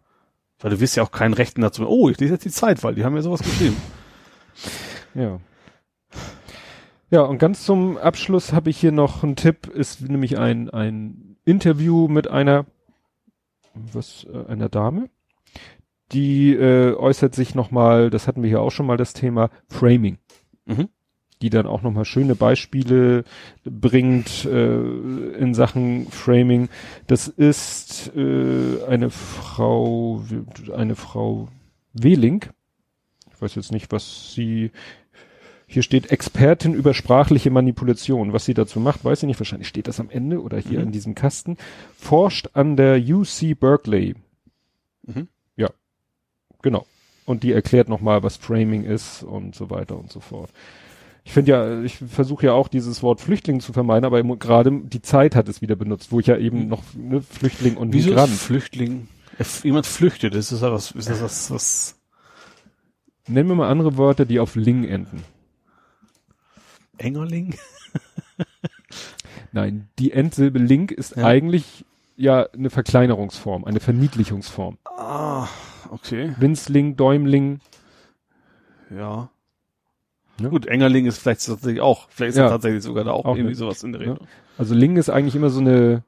Weil 0.65 0.71
du 0.71 0.79
wirst 0.79 0.95
ja 0.95 1.03
auch 1.03 1.11
keinen 1.11 1.35
Rechten 1.35 1.61
dazu. 1.61 1.87
Oh, 1.87 2.09
ich 2.09 2.19
lese 2.19 2.33
jetzt 2.33 2.45
die 2.45 2.49
Zeit, 2.49 2.83
weil 2.83 2.95
die 2.95 3.05
haben 3.05 3.15
ja 3.15 3.21
sowas 3.21 3.43
geschrieben. 3.43 3.77
Ja. 5.13 5.39
Ja, 7.11 7.21
und 7.21 7.37
ganz 7.37 7.63
zum 7.63 7.99
Abschluss 7.99 8.51
habe 8.51 8.71
ich 8.71 8.77
hier 8.79 8.91
noch 8.91 9.23
einen 9.23 9.35
Tipp, 9.35 9.67
ist 9.67 10.01
nämlich 10.01 10.39
ein, 10.39 10.71
ein 10.71 11.37
Interview 11.45 12.07
mit 12.07 12.31
einer, 12.31 12.65
was, 13.75 14.25
äh, 14.25 14.47
einer 14.47 14.67
Dame, 14.67 15.11
die 16.11 16.55
äh, 16.55 16.95
äußert 16.95 17.35
sich 17.35 17.53
nochmal, 17.53 18.09
das 18.09 18.27
hatten 18.27 18.41
wir 18.41 18.49
hier 18.49 18.61
auch 18.61 18.71
schon 18.71 18.87
mal 18.87 18.97
das 18.97 19.13
Thema 19.13 19.51
Framing. 19.67 20.17
Mhm 20.65 20.89
die 21.45 21.51
dann 21.51 21.67
auch 21.67 21.83
nochmal 21.83 22.05
schöne 22.05 22.33
Beispiele 22.33 23.23
bringt 23.65 24.45
äh, 24.45 24.79
in 25.37 25.53
Sachen 25.53 26.07
Framing. 26.09 26.69
Das 27.05 27.27
ist 27.27 28.11
äh, 28.15 28.83
eine 28.87 29.11
Frau, 29.11 30.23
eine 30.75 30.95
Frau 30.95 31.49
Wehling. 31.93 32.45
Ich 33.31 33.39
weiß 33.39 33.53
jetzt 33.53 33.71
nicht, 33.71 33.91
was 33.91 34.33
sie 34.33 34.71
hier 35.67 35.83
steht 35.83 36.11
Expertin 36.11 36.73
über 36.73 36.95
sprachliche 36.95 37.51
Manipulation. 37.51 38.33
Was 38.33 38.45
sie 38.45 38.55
dazu 38.55 38.79
macht, 38.79 39.05
weiß 39.05 39.21
ich 39.21 39.27
nicht. 39.27 39.39
Wahrscheinlich 39.39 39.67
steht 39.67 39.87
das 39.87 39.99
am 39.99 40.09
Ende 40.09 40.41
oder 40.41 40.57
hier 40.57 40.79
mhm. 40.79 40.85
in 40.87 40.91
diesem 40.93 41.13
Kasten. 41.13 41.57
Forscht 41.95 42.49
an 42.53 42.75
der 42.75 42.97
UC 42.97 43.59
Berkeley. 43.59 44.15
Mhm. 45.03 45.27
Ja, 45.57 45.69
genau. 46.63 46.87
Und 47.25 47.43
die 47.43 47.51
erklärt 47.51 47.87
nochmal, 47.87 48.23
was 48.23 48.35
Framing 48.35 48.83
ist 48.83 49.21
und 49.21 49.53
so 49.53 49.69
weiter 49.69 49.95
und 49.95 50.11
so 50.11 50.21
fort 50.21 50.49
ich 51.25 51.33
finde 51.33 51.51
ja, 51.51 51.81
ich 51.81 51.97
versuche 51.97 52.45
ja 52.45 52.53
auch 52.53 52.67
dieses 52.67 53.01
Wort 53.01 53.19
Flüchtling 53.19 53.59
zu 53.59 53.73
vermeiden, 53.73 54.05
aber 54.05 54.23
gerade 54.37 54.71
die 54.71 55.01
Zeit 55.01 55.35
hat 55.35 55.49
es 55.49 55.59
wieder 55.59 55.75
benutzt, 55.75 56.11
wo 56.11 56.19
ich 56.19 56.27
ja 56.27 56.37
eben 56.37 56.67
noch 56.67 56.83
ne, 56.93 57.19
Flüchtling 57.19 57.77
und 57.77 57.91
Wieso 57.93 58.11
Migrant. 58.11 58.31
Ist 58.31 58.43
Flüchtling. 58.43 59.07
Jemand 59.63 59.87
flüchtet, 59.87 60.35
ist 60.35 60.51
das 60.51 60.61
was, 60.61 60.91
ist 60.91 61.09
das 61.09 61.21
was, 61.21 61.51
was? 61.51 61.95
Nennen 63.27 63.49
wir 63.49 63.55
mal 63.55 63.69
andere 63.69 63.97
Wörter, 63.97 64.25
die 64.25 64.39
auf 64.39 64.55
Ling 64.55 64.83
enden. 64.85 65.23
Engerling? 66.99 67.55
Nein, 69.51 69.89
die 69.97 70.11
Endsilbe 70.11 70.59
Link 70.59 70.91
ist 70.91 71.15
ja. 71.15 71.25
eigentlich 71.25 71.85
ja 72.15 72.43
eine 72.53 72.69
Verkleinerungsform, 72.69 73.65
eine 73.65 73.79
Verniedlichungsform. 73.79 74.77
Ah, 74.85 75.47
okay. 75.89 76.35
Winzling, 76.37 76.95
Däumling. 76.95 77.61
Ja. 78.95 79.31
Ne? 80.39 80.49
Gut, 80.49 80.65
Engerling 80.65 81.05
ist 81.05 81.19
vielleicht 81.19 81.45
tatsächlich 81.45 81.81
auch, 81.81 82.07
vielleicht 82.09 82.31
ist 82.31 82.37
ja. 82.37 82.45
er 82.45 82.49
tatsächlich 82.49 82.83
sogar 82.83 83.03
da 83.03 83.11
auch, 83.11 83.25
auch 83.25 83.35
irgendwie 83.35 83.49
nicht. 83.49 83.57
sowas 83.57 83.83
in 83.83 83.93
der 83.93 84.01
Richtung. 84.01 84.17
Ja. 84.19 84.27
Also 84.57 84.75
Ling 84.75 84.97
ist 84.97 85.09
eigentlich 85.09 85.35
immer 85.35 85.49
so 85.49 85.59
eine 85.59 86.03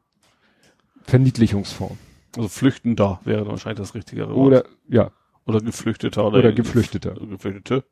Verniedlichungsform. 1.04 1.98
Also 2.36 2.49
Flüchtender 2.49 3.22
wäre 3.24 3.48
wahrscheinlich 3.48 3.80
das 3.80 3.95
richtigere 3.95 4.36
Wort. 4.36 4.48
Oder, 4.48 4.64
ja. 4.90 5.12
Oder 5.45 5.62
Geflüchteter. 5.62 6.28
Oder, 6.28 6.40
oder 6.40 6.52
Geflüchteter. 6.52 7.14
Geflüchtete. 7.14 7.86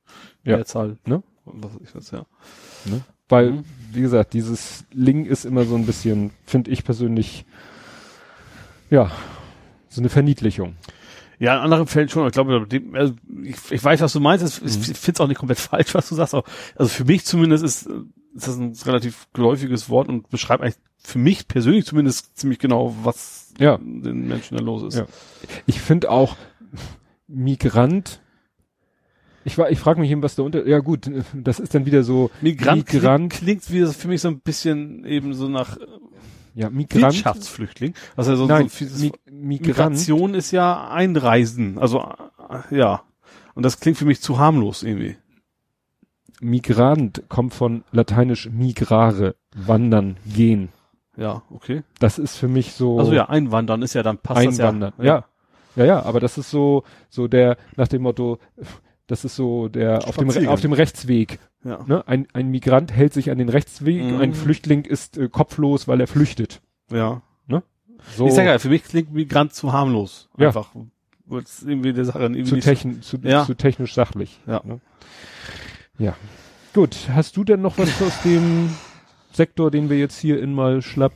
Ja. 0.44 0.58
Mehrzahl. 0.58 0.98
Ne? 1.06 1.24
Was 1.46 1.72
ich 1.82 1.96
weiß, 1.96 2.12
ja. 2.12 2.26
Ne? 2.86 3.02
Weil, 3.30 3.52
mhm. 3.52 3.64
wie 3.92 4.02
gesagt, 4.02 4.34
dieses 4.34 4.86
Ling 4.92 5.26
ist 5.26 5.46
immer 5.46 5.64
so 5.64 5.76
ein 5.76 5.86
bisschen, 5.86 6.32
finde 6.46 6.72
ich 6.72 6.84
persönlich, 6.84 7.46
ja, 8.90 9.10
so 9.90 10.02
eine 10.02 10.10
Verniedlichung. 10.10 10.76
Ja, 11.40 11.56
in 11.56 11.62
anderen 11.62 11.88
Fällen 11.88 12.10
schon. 12.10 12.28
Ich 12.28 12.34
glaube, 12.34 12.68
also 12.94 13.14
ich, 13.44 13.56
ich 13.72 13.84
weiß, 13.84 14.02
was 14.02 14.14
du 14.14 14.20
meinst. 14.20 14.62
Ich 14.64 14.78
mhm. 14.78 14.82
finde 14.82 15.12
es 15.14 15.22
auch 15.22 15.28
nicht 15.28 15.38
komplett 15.38 15.60
falsch, 15.60 15.94
was 15.94 16.10
du 16.10 16.16
sagst. 16.16 16.34
Also 16.34 16.90
für 16.90 17.06
mich 17.06 17.26
zumindest 17.26 17.64
ist, 17.64 17.88
ist 18.36 18.48
das 18.48 18.58
ein 18.58 18.74
relativ 18.86 19.28
geläufiges 19.34 19.90
Wort 19.90 20.10
und 20.10 20.30
beschreibt 20.30 20.64
eigentlich 20.64 20.80
für 20.98 21.20
mich 21.20 21.48
persönlich 21.48 21.86
zumindest 21.86 22.38
ziemlich 22.38 22.60
genau, 22.60 22.96
was 23.04 23.54
ja. 23.60 23.78
den 23.78 24.28
Menschen 24.28 24.58
da 24.58 24.64
los 24.64 24.84
ist. 24.84 24.98
Ja. 24.98 25.06
Ich 25.66 25.80
finde 25.80 26.10
auch 26.10 26.36
Migrant. 27.28 28.22
Ich, 29.48 29.60
war, 29.60 29.70
ich 29.70 29.78
frage 29.78 30.00
mich 30.00 30.10
eben, 30.10 30.24
was 30.24 30.36
da 30.36 30.44
unter. 30.44 30.68
Ja 30.68 30.80
gut, 30.80 31.10
das 31.34 31.60
ist 31.60 31.76
dann 31.76 31.86
wieder 31.86 32.04
so. 32.04 32.32
Migrant, 32.42 32.92
Migrant. 32.92 33.34
Klingt, 33.34 33.64
klingt 33.64 33.72
wie 33.72 33.94
für 33.94 34.08
mich 34.08 34.22
so 34.22 34.30
ein 34.30 34.40
bisschen 34.40 35.06
eben 35.06 35.34
so 35.36 35.48
nach 35.48 35.78
ja, 36.56 36.70
Migrant. 36.70 37.14
Wirtschaftsflüchtling. 37.14 37.94
Also 38.16 38.36
so, 38.36 38.46
Nein, 38.48 38.70
so 38.70 38.86
Mi 38.86 39.12
Migration 39.30 40.34
ist 40.34 40.52
ja 40.52 40.90
Einreisen. 40.90 41.78
Also 41.78 42.00
äh, 42.50 42.76
ja. 42.76 43.04
Und 43.54 43.64
das 43.64 43.80
klingt 43.80 43.98
für 43.98 44.06
mich 44.06 44.22
zu 44.22 44.40
harmlos 44.40 44.82
irgendwie. 44.82 45.18
Migrant 46.42 47.24
kommt 47.30 47.54
von 47.54 47.84
lateinisch 47.92 48.50
migrare, 48.50 49.36
wandern, 49.56 50.18
gehen. 50.26 50.70
Ja, 51.18 51.44
okay. 51.50 51.84
Das 52.00 52.18
ist 52.18 52.36
für 52.36 52.48
mich 52.48 52.74
so. 52.74 53.00
Also 53.00 53.14
ja, 53.14 53.30
einwandern 53.30 53.82
ist 53.82 53.94
ja 53.94 54.04
dann 54.04 54.18
passt 54.18 54.40
einwandern. 54.40 54.94
das 54.98 55.06
ja. 55.06 55.16
Ja. 55.16 55.26
Ja, 55.76 55.84
ja, 55.84 56.04
aber 56.04 56.22
das 56.22 56.38
ist 56.38 56.50
so, 56.50 56.84
so 57.10 57.28
der, 57.28 57.58
nach 57.76 57.90
dem 57.90 58.04
Motto, 58.04 58.40
das 59.08 59.26
ist 59.26 59.36
so 59.36 59.68
der 59.68 60.08
auf 60.08 60.18
dem, 60.18 60.48
auf 60.48 60.62
dem 60.62 60.74
Rechtsweg. 60.74 61.40
Ja. 61.64 61.84
Ne? 61.88 62.08
Ein, 62.08 62.28
ein 62.34 62.50
Migrant 62.50 62.92
hält 62.92 63.14
sich 63.14 63.32
an 63.32 63.38
den 63.38 63.50
Rechtsweg, 63.50 64.04
mhm. 64.04 64.20
ein 64.20 64.34
Flüchtling 64.34 64.86
ist 64.86 65.18
äh, 65.18 65.30
kopflos, 65.30 65.88
weil 65.88 66.02
er 66.02 66.08
flüchtet. 66.08 66.62
Ja. 66.92 67.22
Ne? 67.48 67.64
So. 68.16 68.28
Ich 68.28 68.34
sag 68.34 68.46
ja, 68.46 68.58
für 68.60 68.70
mich 68.70 68.84
klingt 68.84 69.14
Migrant 69.14 69.54
zu 69.54 69.74
harmlos. 69.74 70.30
Ja. 70.38 70.48
Einfach. 70.48 70.70
Wird's 71.28 71.64
irgendwie 71.64 71.94
der 71.94 72.06
Sache 72.06 72.20
irgendwie 72.20 72.44
zu, 72.44 72.60
techn 72.60 73.02
zu, 73.02 73.18
ja. 73.24 73.46
zu 73.46 73.56
technisch 73.56 73.94
sachlich. 73.94 74.40
Ja. 74.46 74.62
Ne? 74.64 74.80
Ja. 75.98 76.16
Gut. 76.74 77.10
Hast 77.12 77.38
du 77.38 77.44
denn 77.44 77.62
noch 77.62 77.78
was 77.78 78.02
aus 78.02 78.22
dem 78.24 78.70
Sektor, 79.32 79.72
den 79.72 79.90
wir 79.90 79.98
jetzt 79.98 80.20
hier 80.20 80.42
in 80.42 80.54
mal 80.54 80.82
schlapp 80.82 81.14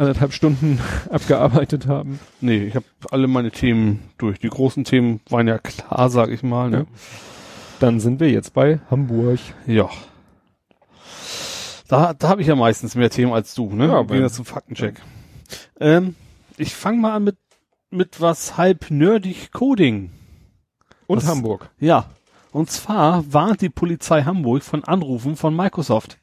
anderthalb 0.00 0.32
Stunden 0.32 0.80
abgearbeitet 1.10 1.86
haben? 1.86 2.18
Nee, 2.40 2.64
ich 2.64 2.74
habe 2.74 2.86
alle 3.10 3.28
meine 3.28 3.50
Themen 3.50 4.10
durch. 4.18 4.38
Die 4.38 4.48
großen 4.48 4.84
Themen 4.84 5.20
waren 5.28 5.46
ja 5.46 5.58
klar, 5.58 6.08
sag 6.10 6.30
ich 6.30 6.42
mal. 6.42 6.70
Ne? 6.70 6.78
Ja. 6.78 6.86
Dann 7.80 8.00
sind 8.00 8.20
wir 8.20 8.30
jetzt 8.30 8.54
bei 8.54 8.80
Hamburg. 8.90 9.38
Ja. 9.66 9.88
Da, 11.88 12.14
da 12.14 12.28
habe 12.28 12.40
ich 12.40 12.48
ja 12.48 12.54
meistens 12.54 12.94
mehr 12.94 13.10
Themen 13.10 13.32
als 13.32 13.54
du, 13.54 13.72
ne? 13.74 13.88
Ja, 13.88 14.02
Gehen 14.02 14.20
wir 14.20 14.30
zum 14.30 14.44
Faktencheck. 14.44 15.00
Ja. 15.80 15.96
Ähm, 15.96 16.14
ich 16.56 16.74
fange 16.74 16.98
mal 16.98 17.14
an 17.14 17.24
mit, 17.24 17.36
mit 17.90 18.20
was 18.20 18.56
halb 18.56 18.90
nerdig 18.90 19.50
Coding. 19.52 20.12
Und 21.06 21.18
Was, 21.18 21.26
Hamburg. 21.26 21.70
Ja. 21.80 22.06
Und 22.52 22.70
zwar 22.70 23.32
warnt 23.32 23.60
die 23.60 23.68
Polizei 23.68 24.22
Hamburg 24.22 24.62
von 24.62 24.84
Anrufen 24.84 25.34
von 25.36 25.56
Microsoft. 25.56 26.19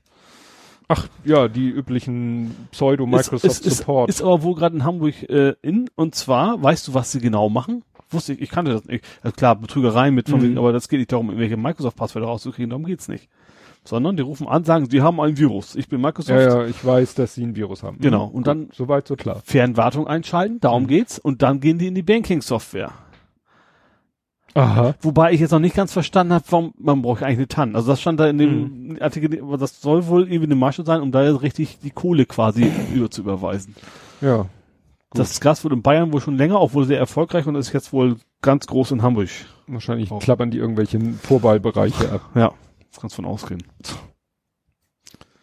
Ach 0.89 1.07
ja, 1.25 1.47
die 1.47 1.69
üblichen 1.69 2.55
Pseudo-Microsoft-Support. 2.71 4.09
Ist, 4.09 4.15
ist, 4.15 4.21
ist, 4.21 4.25
aber 4.25 4.43
wohl 4.43 4.55
gerade 4.55 4.75
in 4.75 4.83
Hamburg 4.85 5.21
äh, 5.29 5.55
in. 5.61 5.89
Und 5.95 6.15
zwar, 6.15 6.61
weißt 6.61 6.87
du, 6.87 6.93
was 6.93 7.11
sie 7.11 7.19
genau 7.19 7.49
machen? 7.49 7.83
Wusste 8.09 8.33
ich, 8.33 8.41
ich 8.41 8.49
kannte 8.49 8.71
das 8.71 8.85
nicht. 8.85 9.03
Also 9.21 9.35
klar, 9.35 9.55
Betrügereien 9.55 10.15
mit 10.15 10.29
von 10.29 10.39
mhm. 10.39 10.43
wegen, 10.43 10.57
aber 10.57 10.71
das 10.71 10.87
geht 10.87 10.99
nicht 10.99 11.11
darum, 11.11 11.27
irgendwelche 11.27 11.57
Microsoft-Passwörter 11.57 12.27
rauszukriegen, 12.27 12.69
darum 12.69 12.85
geht's 12.85 13.09
nicht. 13.09 13.27
Sondern 13.83 14.15
die 14.15 14.23
rufen 14.23 14.47
an, 14.47 14.63
sagen, 14.63 14.89
sie 14.89 15.01
haben 15.01 15.19
ein 15.19 15.37
Virus. 15.37 15.75
Ich 15.75 15.89
bin 15.89 16.01
Microsoft. 16.01 16.39
Ja, 16.39 16.61
ja, 16.61 16.65
ich 16.67 16.83
weiß, 16.85 17.15
dass 17.15 17.35
sie 17.35 17.43
ein 17.43 17.55
Virus 17.55 17.83
haben. 17.83 17.99
Genau. 17.99 18.25
Und 18.25 18.43
Gut, 18.43 18.47
dann 18.47 18.69
soweit 18.73 19.07
so 19.07 19.15
klar. 19.15 19.41
Fernwartung 19.43 20.07
einschalten, 20.07 20.59
darum 20.61 20.83
mhm. 20.83 20.87
geht's. 20.87 21.19
Und 21.19 21.41
dann 21.41 21.59
gehen 21.59 21.79
die 21.79 21.87
in 21.87 21.95
die 21.95 22.03
Banking-Software. 22.03 22.93
Aha. 24.57 24.95
Wobei 25.01 25.33
ich 25.33 25.39
jetzt 25.39 25.51
noch 25.51 25.59
nicht 25.59 25.75
ganz 25.75 25.93
verstanden 25.93 26.33
habe, 26.33 26.45
warum 26.49 26.73
man 26.79 27.03
braucht 27.03 27.21
eigentlich 27.21 27.37
eine 27.37 27.47
TAN. 27.47 27.75
Also 27.75 27.91
das 27.91 28.01
stand 28.01 28.19
da 28.19 28.27
in 28.27 28.39
dem 28.39 28.87
mhm. 28.87 28.97
Artikel, 28.99 29.39
aber 29.39 29.57
das 29.57 29.81
soll 29.81 30.07
wohl 30.07 30.23
irgendwie 30.23 30.45
eine 30.45 30.55
Masche 30.55 30.83
sein, 30.83 31.01
um 31.01 31.11
da 31.11 31.23
jetzt 31.23 31.43
richtig 31.43 31.77
die 31.79 31.91
Kohle 31.91 32.25
quasi 32.25 32.71
über 32.93 33.11
zu 33.11 33.21
überweisen. 33.21 33.75
Ja. 34.19 34.37
Gut. 35.09 35.19
Das 35.19 35.39
Gas 35.41 35.63
wird 35.63 35.73
in 35.73 35.83
Bayern 35.83 36.11
wohl 36.11 36.21
schon 36.21 36.37
länger, 36.37 36.57
auch 36.57 36.73
wohl 36.73 36.85
sehr 36.85 36.97
erfolgreich 36.97 37.45
und 37.45 37.53
ist 37.53 37.71
jetzt 37.71 37.93
wohl 37.93 38.17
ganz 38.41 38.65
groß 38.65 38.91
in 38.91 39.03
Hamburg. 39.03 39.29
Wahrscheinlich 39.67 40.11
auch. 40.11 40.19
klappern 40.19 40.49
die 40.49 40.57
irgendwelche 40.57 40.99
Vorwahlbereiche 40.99 42.11
ab. 42.11 42.21
Ja, 42.33 42.51
das 42.89 42.99
kannst 42.99 43.15
du 43.15 43.21
von 43.21 43.25
ausgehen. 43.25 43.61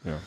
Ja. 0.05 0.19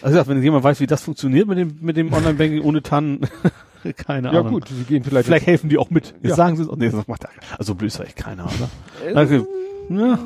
Also 0.00 0.26
wenn 0.26 0.42
jemand 0.42 0.64
weiß, 0.64 0.80
wie 0.80 0.86
das 0.86 1.02
funktioniert 1.02 1.46
mit 1.46 1.58
dem, 1.58 1.78
mit 1.80 1.96
dem 1.98 2.12
Online-Banking 2.12 2.62
ohne 2.62 2.82
TAN, 2.82 3.20
keine 3.96 4.30
Ahnung. 4.30 4.44
Ja 4.44 4.50
gut, 4.50 4.68
sie 4.68 4.84
gehen 4.84 5.04
vielleicht. 5.04 5.26
Vielleicht 5.26 5.46
helfen 5.46 5.68
die 5.68 5.78
auch 5.78 5.90
mit. 5.90 6.14
Jetzt 6.22 6.30
ja. 6.30 6.34
sagen 6.34 6.56
sie 6.56 6.62
es. 6.62 6.68
Oh, 6.68 6.76
nee, 6.76 6.90
das 6.90 7.06
macht 7.06 7.26
Also 7.58 7.74
blöd 7.74 7.88
ist 7.88 8.00
echt 8.00 8.16
keiner, 8.16 8.46
oder? 8.46 9.16
Also, 9.16 9.46
ja. 9.90 10.18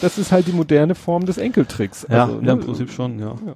Das 0.00 0.18
ist 0.18 0.32
halt 0.32 0.46
die 0.46 0.52
moderne 0.52 0.94
Form 0.94 1.26
des 1.26 1.38
Enkeltricks. 1.38 2.06
Ja, 2.08 2.24
also, 2.24 2.40
ja 2.40 2.52
im 2.52 2.60
Prinzip 2.60 2.90
schon, 2.90 3.18
ja. 3.18 3.36
ja. 3.46 3.54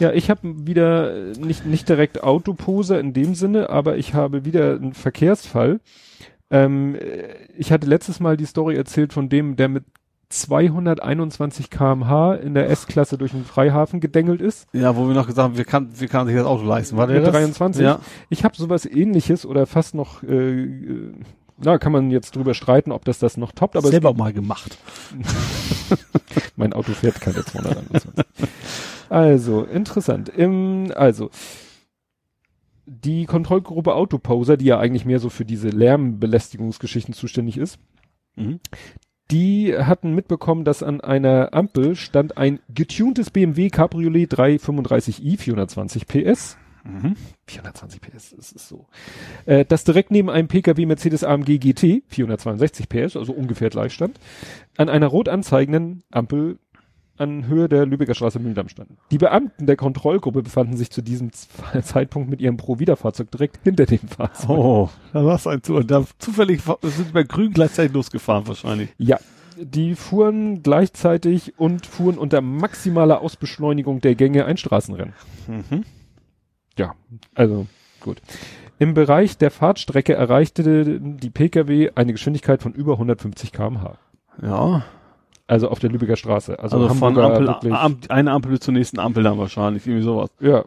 Ja, 0.00 0.12
ich 0.12 0.28
habe 0.28 0.40
wieder 0.66 1.34
nicht 1.38 1.66
nicht 1.66 1.88
direkt 1.88 2.22
Autoposer 2.24 2.98
in 2.98 3.12
dem 3.12 3.36
Sinne, 3.36 3.70
aber 3.70 3.96
ich 3.96 4.12
habe 4.12 4.44
wieder 4.44 4.74
einen 4.74 4.92
Verkehrsfall. 4.92 5.80
Ähm, 6.50 6.96
ich 7.56 7.70
hatte 7.70 7.86
letztes 7.86 8.18
Mal 8.18 8.36
die 8.36 8.46
Story 8.46 8.74
erzählt 8.74 9.12
von 9.12 9.28
dem, 9.28 9.56
der 9.56 9.68
mit 9.68 9.84
221 10.28 11.70
kmh 11.70 12.34
in 12.34 12.54
der 12.54 12.68
S-Klasse 12.70 13.18
durch 13.18 13.32
den 13.32 13.44
Freihafen 13.44 14.00
gedengelt 14.00 14.40
ist. 14.40 14.66
Ja, 14.72 14.96
wo 14.96 15.06
wir 15.06 15.14
noch 15.14 15.26
gesagt 15.26 15.44
haben, 15.44 15.56
wir 15.56 15.64
kann, 15.64 15.88
wir 15.98 16.08
kann 16.08 16.26
sich 16.26 16.36
das 16.36 16.46
Auto 16.46 16.64
leisten. 16.64 16.96
War 16.96 17.06
der 17.06 17.20
Mit 17.20 17.32
23? 17.32 17.82
Ja. 17.82 18.00
Ich 18.30 18.44
habe 18.44 18.56
sowas 18.56 18.86
ähnliches 18.86 19.46
oder 19.46 19.66
fast 19.66 19.94
noch, 19.94 20.22
äh, 20.22 21.12
na, 21.58 21.78
kann 21.78 21.92
man 21.92 22.10
jetzt 22.10 22.34
drüber 22.36 22.54
streiten, 22.54 22.90
ob 22.90 23.04
das 23.04 23.18
das 23.18 23.36
noch 23.36 23.52
toppt, 23.52 23.76
aber 23.76 23.88
selber 23.88 24.14
mal 24.14 24.32
gemacht. 24.32 24.78
mein 26.56 26.72
Auto 26.72 26.92
fährt 26.92 27.20
keine 27.20 27.44
221. 27.44 28.10
also, 29.08 29.64
interessant. 29.64 30.28
Im, 30.28 30.92
also, 30.94 31.30
die 32.86 33.24
Kontrollgruppe 33.26 33.94
Autoposer, 33.94 34.56
die 34.56 34.66
ja 34.66 34.78
eigentlich 34.78 35.04
mehr 35.04 35.20
so 35.20 35.30
für 35.30 35.44
diese 35.44 35.68
Lärmbelästigungsgeschichten 35.68 37.14
zuständig 37.14 37.56
ist, 37.56 37.78
mhm 38.36 38.60
die 39.30 39.76
hatten 39.76 40.14
mitbekommen, 40.14 40.64
dass 40.64 40.82
an 40.82 41.00
einer 41.00 41.54
Ampel 41.54 41.96
stand 41.96 42.36
ein 42.36 42.60
getuntes 42.74 43.30
BMW 43.30 43.70
Cabriolet 43.70 44.32
335i 44.32 45.38
420 45.38 46.06
PS. 46.06 46.56
Mhm. 46.84 47.16
420 47.46 48.00
PS, 48.02 48.34
das 48.36 48.52
ist 48.52 48.68
so. 48.68 48.86
Äh, 49.46 49.64
das 49.64 49.84
direkt 49.84 50.10
neben 50.10 50.28
einem 50.28 50.48
PKW 50.48 50.84
Mercedes 50.84 51.24
AMG 51.24 51.58
GT 51.58 52.02
462 52.08 52.88
PS, 52.90 53.16
also 53.16 53.32
ungefähr 53.32 53.70
gleich 53.70 53.94
stand, 53.94 54.20
an 54.76 54.90
einer 54.90 55.06
rot 55.06 55.30
anzeigenden 55.30 56.02
Ampel 56.10 56.58
an 57.16 57.46
Höhe 57.46 57.68
der 57.68 57.86
Lübecker 57.86 58.14
Straße 58.14 58.38
Mühldam 58.38 58.68
standen. 58.68 58.96
Die 59.10 59.18
Beamten 59.18 59.66
der 59.66 59.76
Kontrollgruppe 59.76 60.42
befanden 60.42 60.76
sich 60.76 60.90
zu 60.90 61.02
diesem 61.02 61.30
Zeitpunkt 61.82 62.28
mit 62.28 62.40
ihrem 62.40 62.56
Pro-Wiederfahrzeug 62.56 63.30
direkt 63.30 63.60
hinter 63.64 63.86
dem 63.86 64.00
Fahrzeug. 64.00 64.50
Oh, 64.50 64.90
da 65.12 65.24
war 65.24 65.36
es 65.36 65.46
ein 65.46 65.62
zu. 65.62 65.76
Und 65.76 65.90
da 65.90 66.04
zufällig 66.18 66.62
sind 66.82 67.12
bei 67.12 67.22
grün 67.22 67.52
gleichzeitig 67.52 67.92
losgefahren 67.92 68.46
wahrscheinlich. 68.46 68.90
Ja, 68.98 69.18
die 69.56 69.94
fuhren 69.94 70.62
gleichzeitig 70.62 71.58
und 71.58 71.86
fuhren 71.86 72.18
unter 72.18 72.40
maximaler 72.40 73.20
Ausbeschleunigung 73.20 74.00
der 74.00 74.14
Gänge 74.14 74.44
ein 74.44 74.56
Straßenrennen. 74.56 75.14
Mhm. 75.46 75.84
Ja, 76.76 76.94
also 77.34 77.66
gut. 78.00 78.20
Im 78.78 78.94
Bereich 78.94 79.38
der 79.38 79.50
Fahrtstrecke 79.50 80.14
erreichte 80.14 81.00
die 81.00 81.30
Pkw 81.30 81.92
eine 81.94 82.12
Geschwindigkeit 82.12 82.62
von 82.62 82.72
über 82.72 82.94
150 82.94 83.52
kmh. 83.52 83.98
Ja. 84.42 84.84
Also 85.46 85.68
auf 85.68 85.78
der 85.78 85.90
Lübecker 85.90 86.16
Straße. 86.16 86.58
Also, 86.58 86.78
also 86.78 86.94
von 86.94 87.18
Ampel, 87.18 87.72
Am, 87.72 87.98
eine 88.08 88.32
Ampel 88.32 88.58
zur 88.60 88.72
nächsten 88.72 88.98
Ampel 88.98 89.22
dann 89.22 89.38
wahrscheinlich, 89.38 89.86
irgendwie 89.86 90.04
sowas. 90.04 90.30
Ja. 90.40 90.64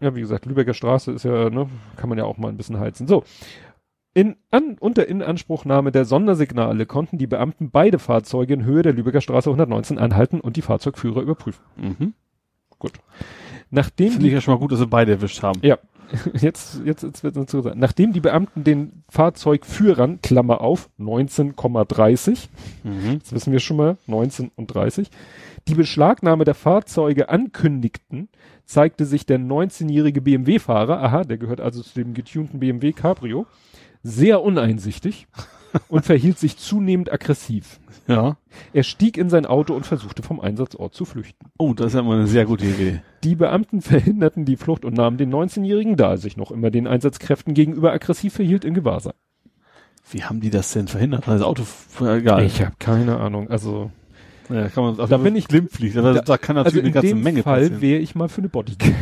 Ja, 0.00 0.14
wie 0.14 0.20
gesagt, 0.20 0.46
Lübecker 0.46 0.72
Straße 0.72 1.12
ist 1.12 1.24
ja, 1.24 1.50
ne, 1.50 1.68
kann 1.96 2.08
man 2.08 2.16
ja 2.16 2.24
auch 2.24 2.38
mal 2.38 2.48
ein 2.48 2.56
bisschen 2.56 2.80
heizen. 2.80 3.06
So. 3.06 3.24
In, 4.14 4.36
an, 4.50 4.76
unter 4.80 5.06
Inanspruchnahme 5.06 5.92
der 5.92 6.04
Sondersignale 6.04 6.86
konnten 6.86 7.18
die 7.18 7.26
Beamten 7.26 7.70
beide 7.70 7.98
Fahrzeuge 7.98 8.54
in 8.54 8.64
Höhe 8.64 8.82
der 8.82 8.94
Lübecker 8.94 9.20
Straße 9.20 9.50
119 9.50 9.98
anhalten 9.98 10.40
und 10.40 10.56
die 10.56 10.62
Fahrzeugführer 10.62 11.20
überprüfen. 11.20 11.62
Mhm. 11.76 12.14
Gut. 12.78 12.92
Nachdem 13.70 14.12
Finde 14.12 14.26
ich 14.26 14.32
ja 14.32 14.40
schon 14.40 14.54
mal 14.54 14.58
gut, 14.58 14.72
dass 14.72 14.80
sie 14.80 14.86
beide 14.86 15.12
erwischt 15.12 15.42
haben. 15.42 15.60
Ja. 15.62 15.78
Jetzt, 16.40 16.80
jetzt, 16.84 17.02
jetzt 17.02 17.22
wird 17.22 17.36
es 17.36 17.50
sein. 17.50 17.78
Nachdem 17.78 18.12
die 18.12 18.20
Beamten 18.20 18.64
den 18.64 19.04
Fahrzeugführern, 19.08 20.20
Klammer 20.22 20.60
auf, 20.60 20.88
19,30, 20.98 22.48
mhm. 22.82 23.12
jetzt 23.12 23.32
wissen 23.32 23.52
wir 23.52 23.60
schon 23.60 23.76
mal, 23.76 23.96
19 24.06 24.50
und 24.56 24.66
30, 24.66 25.10
die 25.68 25.74
Beschlagnahme 25.74 26.44
der 26.44 26.54
Fahrzeuge 26.54 27.28
ankündigten, 27.28 28.28
zeigte 28.64 29.04
sich 29.04 29.26
der 29.26 29.38
19-jährige 29.38 30.20
BMW-Fahrer, 30.20 31.02
aha, 31.02 31.24
der 31.24 31.38
gehört 31.38 31.60
also 31.60 31.82
zu 31.82 31.94
dem 31.94 32.14
getunten 32.14 32.60
BMW 32.60 32.92
Cabrio, 32.92 33.46
sehr 34.02 34.42
uneinsichtig 34.42 35.26
und 35.88 36.04
verhielt 36.04 36.38
sich 36.38 36.56
zunehmend 36.56 37.12
aggressiv. 37.12 37.80
Ja. 38.06 38.36
Er 38.72 38.82
stieg 38.82 39.16
in 39.16 39.30
sein 39.30 39.46
Auto 39.46 39.74
und 39.74 39.86
versuchte 39.86 40.22
vom 40.22 40.40
Einsatzort 40.40 40.94
zu 40.94 41.04
flüchten. 41.04 41.46
Oh, 41.58 41.74
das 41.74 41.88
ist 41.88 41.94
ja 41.94 42.02
mal 42.02 42.16
eine 42.16 42.26
sehr 42.26 42.44
gute 42.44 42.66
Idee. 42.66 43.02
Die 43.22 43.36
Beamten 43.36 43.82
verhinderten 43.82 44.44
die 44.44 44.56
Flucht 44.56 44.84
und 44.84 44.94
nahmen 44.94 45.16
den 45.16 45.32
19-Jährigen, 45.32 45.96
da 45.96 46.10
er 46.10 46.18
sich 46.18 46.36
noch 46.36 46.50
immer 46.50 46.70
den 46.70 46.86
Einsatzkräften 46.86 47.54
gegenüber 47.54 47.92
aggressiv 47.92 48.34
verhielt, 48.34 48.64
in 48.64 48.74
Gewahrsam. 48.74 49.12
Wie 50.10 50.24
haben 50.24 50.40
die 50.40 50.50
das 50.50 50.72
denn 50.72 50.88
verhindert? 50.88 51.28
Das 51.28 51.42
Auto, 51.42 51.62
egal. 52.00 52.44
Ich 52.44 52.60
habe 52.62 52.74
keine 52.78 53.18
Ahnung. 53.18 53.48
Also 53.48 53.92
ja, 54.48 54.68
kann 54.68 54.96
man, 54.96 55.08
da 55.08 55.16
bin 55.16 55.36
ich 55.36 55.46
glimpflich. 55.46 55.94
Da, 55.94 56.14
da, 56.14 56.38
kann 56.38 56.56
natürlich 56.56 56.78
also 56.78 56.80
eine 56.80 56.90
ganze 56.90 57.14
Menge 57.14 57.42
Fall 57.44 57.60
passieren. 57.60 57.80
wäre 57.80 58.00
ich 58.00 58.16
mal 58.16 58.28
für 58.28 58.40
eine 58.40 58.48
Bodycam. 58.48 58.92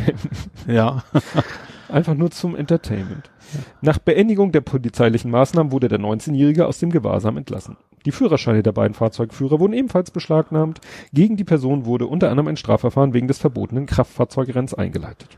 Ja. 0.67 1.03
Einfach 1.89 2.13
nur 2.13 2.29
zum 2.31 2.55
Entertainment. 2.55 3.31
Nach 3.81 3.97
Beendigung 3.97 4.51
der 4.51 4.61
polizeilichen 4.61 5.31
Maßnahmen 5.31 5.71
wurde 5.71 5.87
der 5.87 5.99
19-Jährige 5.99 6.67
aus 6.67 6.79
dem 6.79 6.91
Gewahrsam 6.91 7.37
entlassen. 7.37 7.77
Die 8.05 8.11
Führerscheine 8.11 8.63
der 8.63 8.71
beiden 8.71 8.93
Fahrzeugführer 8.93 9.59
wurden 9.59 9.73
ebenfalls 9.73 10.11
beschlagnahmt. 10.11 10.79
Gegen 11.13 11.35
die 11.35 11.43
Person 11.43 11.85
wurde 11.85 12.05
unter 12.05 12.29
anderem 12.29 12.47
ein 12.47 12.57
Strafverfahren 12.57 13.13
wegen 13.13 13.27
des 13.27 13.39
verbotenen 13.39 13.87
Kraftfahrzeugrenns 13.87 14.73
eingeleitet. 14.73 15.37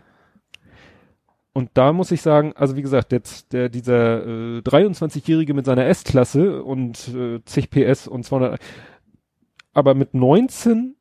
Und 1.53 1.69
da 1.73 1.91
muss 1.91 2.11
ich 2.11 2.21
sagen, 2.21 2.53
also 2.55 2.75
wie 2.75 2.81
gesagt, 2.81 3.11
jetzt 3.11 3.51
der 3.51 3.67
dieser 3.67 4.25
äh, 4.25 4.59
23-Jährige 4.59 5.53
mit 5.53 5.65
seiner 5.65 5.85
S-Klasse 5.85 6.63
und 6.63 7.09
äh, 7.09 7.43
zig 7.45 7.69
PS 7.69 8.07
und 8.07 8.23
200, 8.23 8.59
aber 9.73 9.93
mit 9.93 10.13
19, 10.13 10.95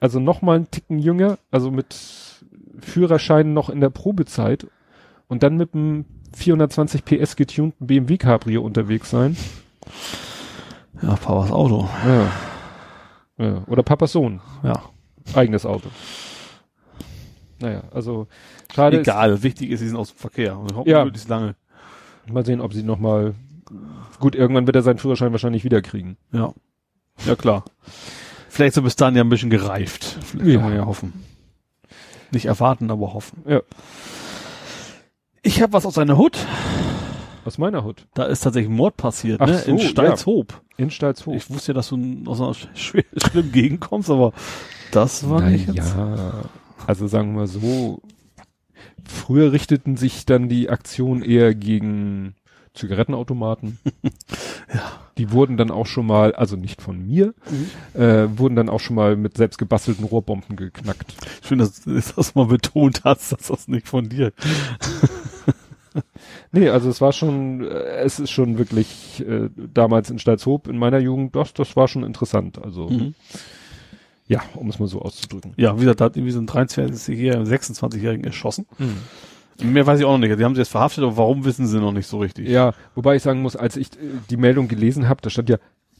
also 0.00 0.18
noch 0.18 0.40
mal 0.40 0.56
einen 0.56 0.70
Ticken 0.70 0.98
jünger, 0.98 1.38
also 1.50 1.70
mit 1.70 1.94
Führerschein 2.80 3.52
noch 3.52 3.70
in 3.70 3.80
der 3.80 3.90
Probezeit 3.90 4.66
und 5.28 5.42
dann 5.42 5.56
mit 5.56 5.74
einem 5.74 6.04
420 6.34 7.04
PS 7.04 7.36
getunten 7.36 7.86
BMW 7.86 8.18
Cabrio 8.18 8.62
unterwegs 8.62 9.10
sein. 9.10 9.36
Ja, 11.02 11.16
Papas 11.16 11.50
Auto. 11.50 11.88
Ja. 12.04 12.32
ja. 13.38 13.62
Oder 13.66 13.82
Papas 13.82 14.12
Sohn. 14.12 14.40
Ja. 14.62 14.82
Eigenes 15.34 15.66
Auto. 15.66 15.88
Naja, 17.58 17.82
also 17.92 18.28
schade. 18.74 19.00
Egal, 19.00 19.32
ist, 19.32 19.42
wichtig 19.42 19.70
ist, 19.70 19.80
sie 19.80 19.88
sind 19.88 19.96
aus 19.96 20.10
dem 20.10 20.18
Verkehr. 20.18 20.58
Ja. 20.84 21.04
möglichst 21.04 21.28
lange. 21.28 21.54
Mal 22.30 22.44
sehen, 22.44 22.60
ob 22.60 22.72
sie 22.72 22.82
noch 22.82 22.98
mal 22.98 23.34
gut, 24.18 24.34
irgendwann 24.34 24.66
wird 24.66 24.76
er 24.76 24.82
seinen 24.82 24.98
Führerschein 24.98 25.32
wahrscheinlich 25.32 25.64
wiederkriegen. 25.64 26.16
Ja. 26.32 26.52
Ja, 27.24 27.36
klar. 27.36 27.64
Vielleicht 28.48 28.74
so 28.74 28.82
bis 28.82 28.96
dann 28.96 29.16
ja 29.16 29.22
ein 29.22 29.28
bisschen 29.28 29.50
gereift. 29.50 30.04
Vielleicht 30.22 30.48
ja. 30.48 30.60
kann 30.60 30.70
man 30.70 30.78
ja 30.78 30.86
hoffen. 30.86 31.12
Nicht 32.32 32.46
erwarten, 32.46 32.90
aber 32.90 33.12
hoffen. 33.12 33.42
Ja. 33.46 33.60
Ich 35.42 35.62
habe 35.62 35.72
was 35.72 35.86
aus 35.86 35.98
einer 35.98 36.16
Hut. 36.16 36.38
Aus 37.44 37.58
meiner 37.58 37.84
Hut. 37.84 38.06
Da 38.14 38.24
ist 38.24 38.40
tatsächlich 38.40 38.70
Mord 38.70 38.96
passiert, 38.96 39.40
Ach 39.40 39.46
ne? 39.46 39.58
So, 39.58 39.70
in 39.70 39.78
Stalzhoop. 39.78 40.52
Ja. 40.52 40.84
In 40.84 40.90
Stalzhoop. 40.90 41.36
Ich 41.36 41.48
wusste 41.48 41.72
ja, 41.72 41.74
dass 41.74 41.90
du 41.90 42.22
aus 42.26 42.40
einer 42.40 42.54
schlimmen 42.74 43.52
Gegend 43.52 43.80
kommst, 43.80 44.10
aber 44.10 44.32
das 44.90 45.28
war 45.30 45.42
Na 45.42 45.50
nicht 45.50 45.68
jetzt. 45.68 45.94
Ja, 45.96 46.42
also 46.86 47.06
sagen 47.06 47.32
wir 47.32 47.40
mal 47.40 47.46
so, 47.46 48.00
früher 49.04 49.52
richteten 49.52 49.96
sich 49.96 50.26
dann 50.26 50.48
die 50.48 50.68
Aktionen 50.68 51.22
eher 51.22 51.54
gegen 51.54 52.34
Zigarettenautomaten. 52.76 53.78
ja. 54.74 54.92
Die 55.18 55.32
wurden 55.32 55.56
dann 55.56 55.70
auch 55.70 55.86
schon 55.86 56.06
mal, 56.06 56.34
also 56.34 56.56
nicht 56.56 56.82
von 56.82 57.06
mir, 57.06 57.34
mhm. 57.50 58.00
äh, 58.00 58.38
wurden 58.38 58.54
dann 58.54 58.68
auch 58.68 58.80
schon 58.80 58.96
mal 58.96 59.16
mit 59.16 59.36
selbst 59.36 59.56
gebastelten 59.56 60.04
Rohrbomben 60.04 60.56
geknackt. 60.56 61.14
Schön, 61.42 61.58
dass 61.58 61.82
du 61.82 61.94
das 61.94 62.34
mal 62.34 62.46
betont 62.46 63.02
hast, 63.04 63.32
dass 63.32 63.48
das 63.48 63.68
nicht 63.68 63.88
von 63.88 64.08
dir. 64.08 64.32
nee, 66.52 66.68
also 66.68 66.90
es 66.90 67.00
war 67.00 67.12
schon, 67.12 67.64
äh, 67.64 67.98
es 68.02 68.20
ist 68.20 68.30
schon 68.30 68.58
wirklich 68.58 69.24
äh, 69.26 69.48
damals 69.72 70.10
in 70.10 70.18
Stalzhoop 70.18 70.68
in 70.68 70.78
meiner 70.78 70.98
Jugend, 70.98 71.34
das, 71.34 71.54
das 71.54 71.76
war 71.76 71.88
schon 71.88 72.04
interessant. 72.04 72.62
Also 72.62 72.88
mhm. 72.88 73.14
ja, 74.28 74.42
um 74.54 74.68
es 74.68 74.78
mal 74.78 74.88
so 74.88 75.00
auszudrücken. 75.00 75.54
Ja, 75.56 75.76
wie 75.76 75.80
gesagt, 75.80 76.02
da 76.02 76.06
hat 76.06 76.16
irgendwie 76.16 76.32
so 76.32 76.40
ein 76.40 76.46
23-Jähriger, 76.46 77.42
26-Jährigen 77.42 78.24
erschossen. 78.24 78.66
Mhm. 78.78 78.98
Mehr 79.62 79.86
weiß 79.86 80.00
ich 80.00 80.04
auch 80.04 80.12
noch 80.12 80.18
nicht. 80.26 80.38
Die 80.38 80.44
haben 80.44 80.54
sie 80.54 80.60
jetzt 80.60 80.70
verhaftet, 80.70 81.04
aber 81.04 81.16
warum 81.16 81.44
wissen 81.44 81.66
sie 81.66 81.80
noch 81.80 81.92
nicht 81.92 82.06
so 82.06 82.18
richtig? 82.18 82.48
Ja, 82.48 82.72
wobei 82.94 83.16
ich 83.16 83.22
sagen 83.22 83.42
muss, 83.42 83.56
als 83.56 83.76
ich 83.76 83.92
äh, 83.92 83.98
die 84.30 84.36
Meldung 84.36 84.68
gelesen 84.68 85.08
habe, 85.08 85.22
da 85.22 85.30
stand 85.30 85.48
ja 85.48 85.56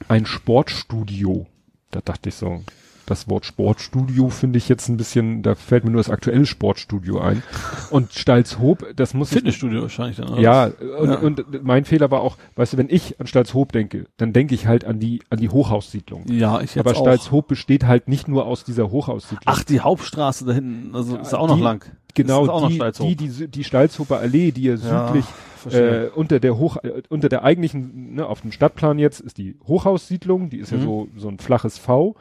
ein 0.09 0.27
Sportstudio. 0.27 1.47
Da 1.91 2.01
dachte 2.05 2.29
ich 2.29 2.35
so, 2.35 2.63
das 3.07 3.29
Wort 3.29 3.47
Sportstudio 3.47 4.29
finde 4.29 4.59
ich 4.59 4.69
jetzt 4.69 4.89
ein 4.89 4.97
bisschen, 4.97 5.43
da 5.43 5.55
fällt 5.55 5.85
mir 5.85 5.91
nur 5.91 6.01
das 6.01 6.11
aktuelle 6.11 6.47
Sportstudio 6.47 7.21
ein. 7.21 7.43
Und 7.91 8.13
Stalzhoop, 8.13 8.87
das 8.97 9.15
muss 9.15 9.31
Fitnessstudio 9.31 9.83
wahrscheinlich 9.83 10.17
dann. 10.17 10.31
Oder? 10.31 10.41
Ja, 10.41 10.65
und, 10.99 11.09
ja, 11.11 11.19
und 11.19 11.65
mein 11.65 11.85
Fehler 11.85 12.11
war 12.11 12.21
auch, 12.21 12.37
weißt 12.57 12.75
du, 12.75 12.77
wenn 12.77 12.89
ich 12.91 13.19
an 13.21 13.27
Stalzhoop 13.27 13.73
denke, 13.73 14.07
dann 14.17 14.33
denke 14.33 14.55
ich 14.55 14.67
halt 14.67 14.85
an 14.85 14.99
die 14.99 15.23
an 15.31 15.39
die 15.39 15.49
Hochhaussiedlung. 15.49 16.25
Ja, 16.29 16.61
ich 16.61 16.79
Aber 16.79 16.95
Stalzhoop 16.95 17.49
besteht 17.49 17.87
halt 17.87 18.09
nicht 18.09 18.29
nur 18.29 18.47
aus 18.47 18.65
dieser 18.65 18.91
Hochhaussiedlung. 18.91 19.43
Ach, 19.47 19.65
die 19.65 19.81
Hauptstraße 19.81 20.45
da 20.45 20.53
hinten, 20.53 20.95
also 20.95 21.17
ist 21.17 21.35
auch 21.35 21.47
die, 21.47 21.55
noch 21.55 21.61
lang. 21.61 21.85
Genau, 22.15 22.69
die, 22.69 22.79
die, 22.99 23.29
die, 23.29 23.49
die 23.49 23.65
Stalzhofer 23.65 24.19
Allee, 24.19 24.51
die 24.51 24.63
ja 24.65 24.77
südlich 24.77 25.27
äh, 25.71 26.09
unter 26.15 26.41
der 26.41 26.57
Hoch, 26.57 26.77
äh, 26.83 27.03
unter 27.09 27.29
der 27.29 27.45
eigentlichen, 27.45 28.15
ne, 28.15 28.27
auf 28.27 28.41
dem 28.41 28.53
Stadtplan 28.53 28.99
jetzt 28.99 29.21
ist 29.21 29.39
die 29.39 29.57
Hochhaussiedlung, 29.67 30.51
die 30.51 30.59
ist 30.59 30.73
mhm. 30.73 30.79
ja 30.79 30.85
so, 30.85 31.09
so 31.17 31.29
ein 31.29 31.39
flaches 31.39 31.79
V. 31.79 32.17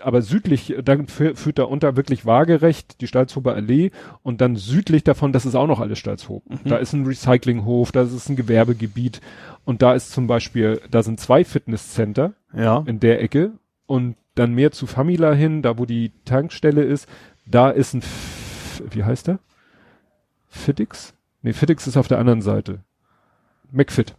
Aber 0.00 0.22
südlich, 0.22 0.74
dann 0.84 1.06
führt 1.06 1.58
da 1.58 1.64
unter 1.64 1.96
wirklich 1.96 2.24
waagerecht 2.24 3.00
die 3.00 3.06
Stalzhofer 3.06 3.54
Allee 3.54 3.90
und 4.22 4.40
dann 4.40 4.56
südlich 4.56 5.04
davon, 5.04 5.32
das 5.32 5.46
ist 5.46 5.54
auch 5.54 5.66
noch 5.66 5.80
alles 5.80 5.98
Stalzhof. 5.98 6.42
Mhm. 6.48 6.58
Da 6.64 6.76
ist 6.76 6.92
ein 6.92 7.06
Recyclinghof, 7.06 7.92
da 7.92 8.02
ist 8.02 8.28
ein 8.28 8.36
Gewerbegebiet 8.36 9.20
und 9.64 9.82
da 9.82 9.94
ist 9.94 10.12
zum 10.12 10.26
Beispiel, 10.26 10.80
da 10.90 11.02
sind 11.02 11.20
zwei 11.20 11.44
Fitnesscenter 11.44 12.34
ja. 12.54 12.82
in 12.86 13.00
der 13.00 13.22
Ecke 13.22 13.52
und 13.86 14.16
dann 14.34 14.54
mehr 14.54 14.72
zu 14.72 14.86
Famila 14.86 15.32
hin, 15.32 15.62
da 15.62 15.78
wo 15.78 15.84
die 15.84 16.12
Tankstelle 16.24 16.82
ist, 16.82 17.08
da 17.46 17.70
ist 17.70 17.94
ein, 17.94 18.00
F 18.00 18.82
wie 18.90 19.04
heißt 19.04 19.26
der? 19.26 19.38
Fitix? 20.48 21.14
Nee, 21.42 21.52
Fitix 21.52 21.86
ist 21.86 21.96
auf 21.96 22.08
der 22.08 22.18
anderen 22.18 22.42
Seite. 22.42 22.80
McFit. 23.70 24.14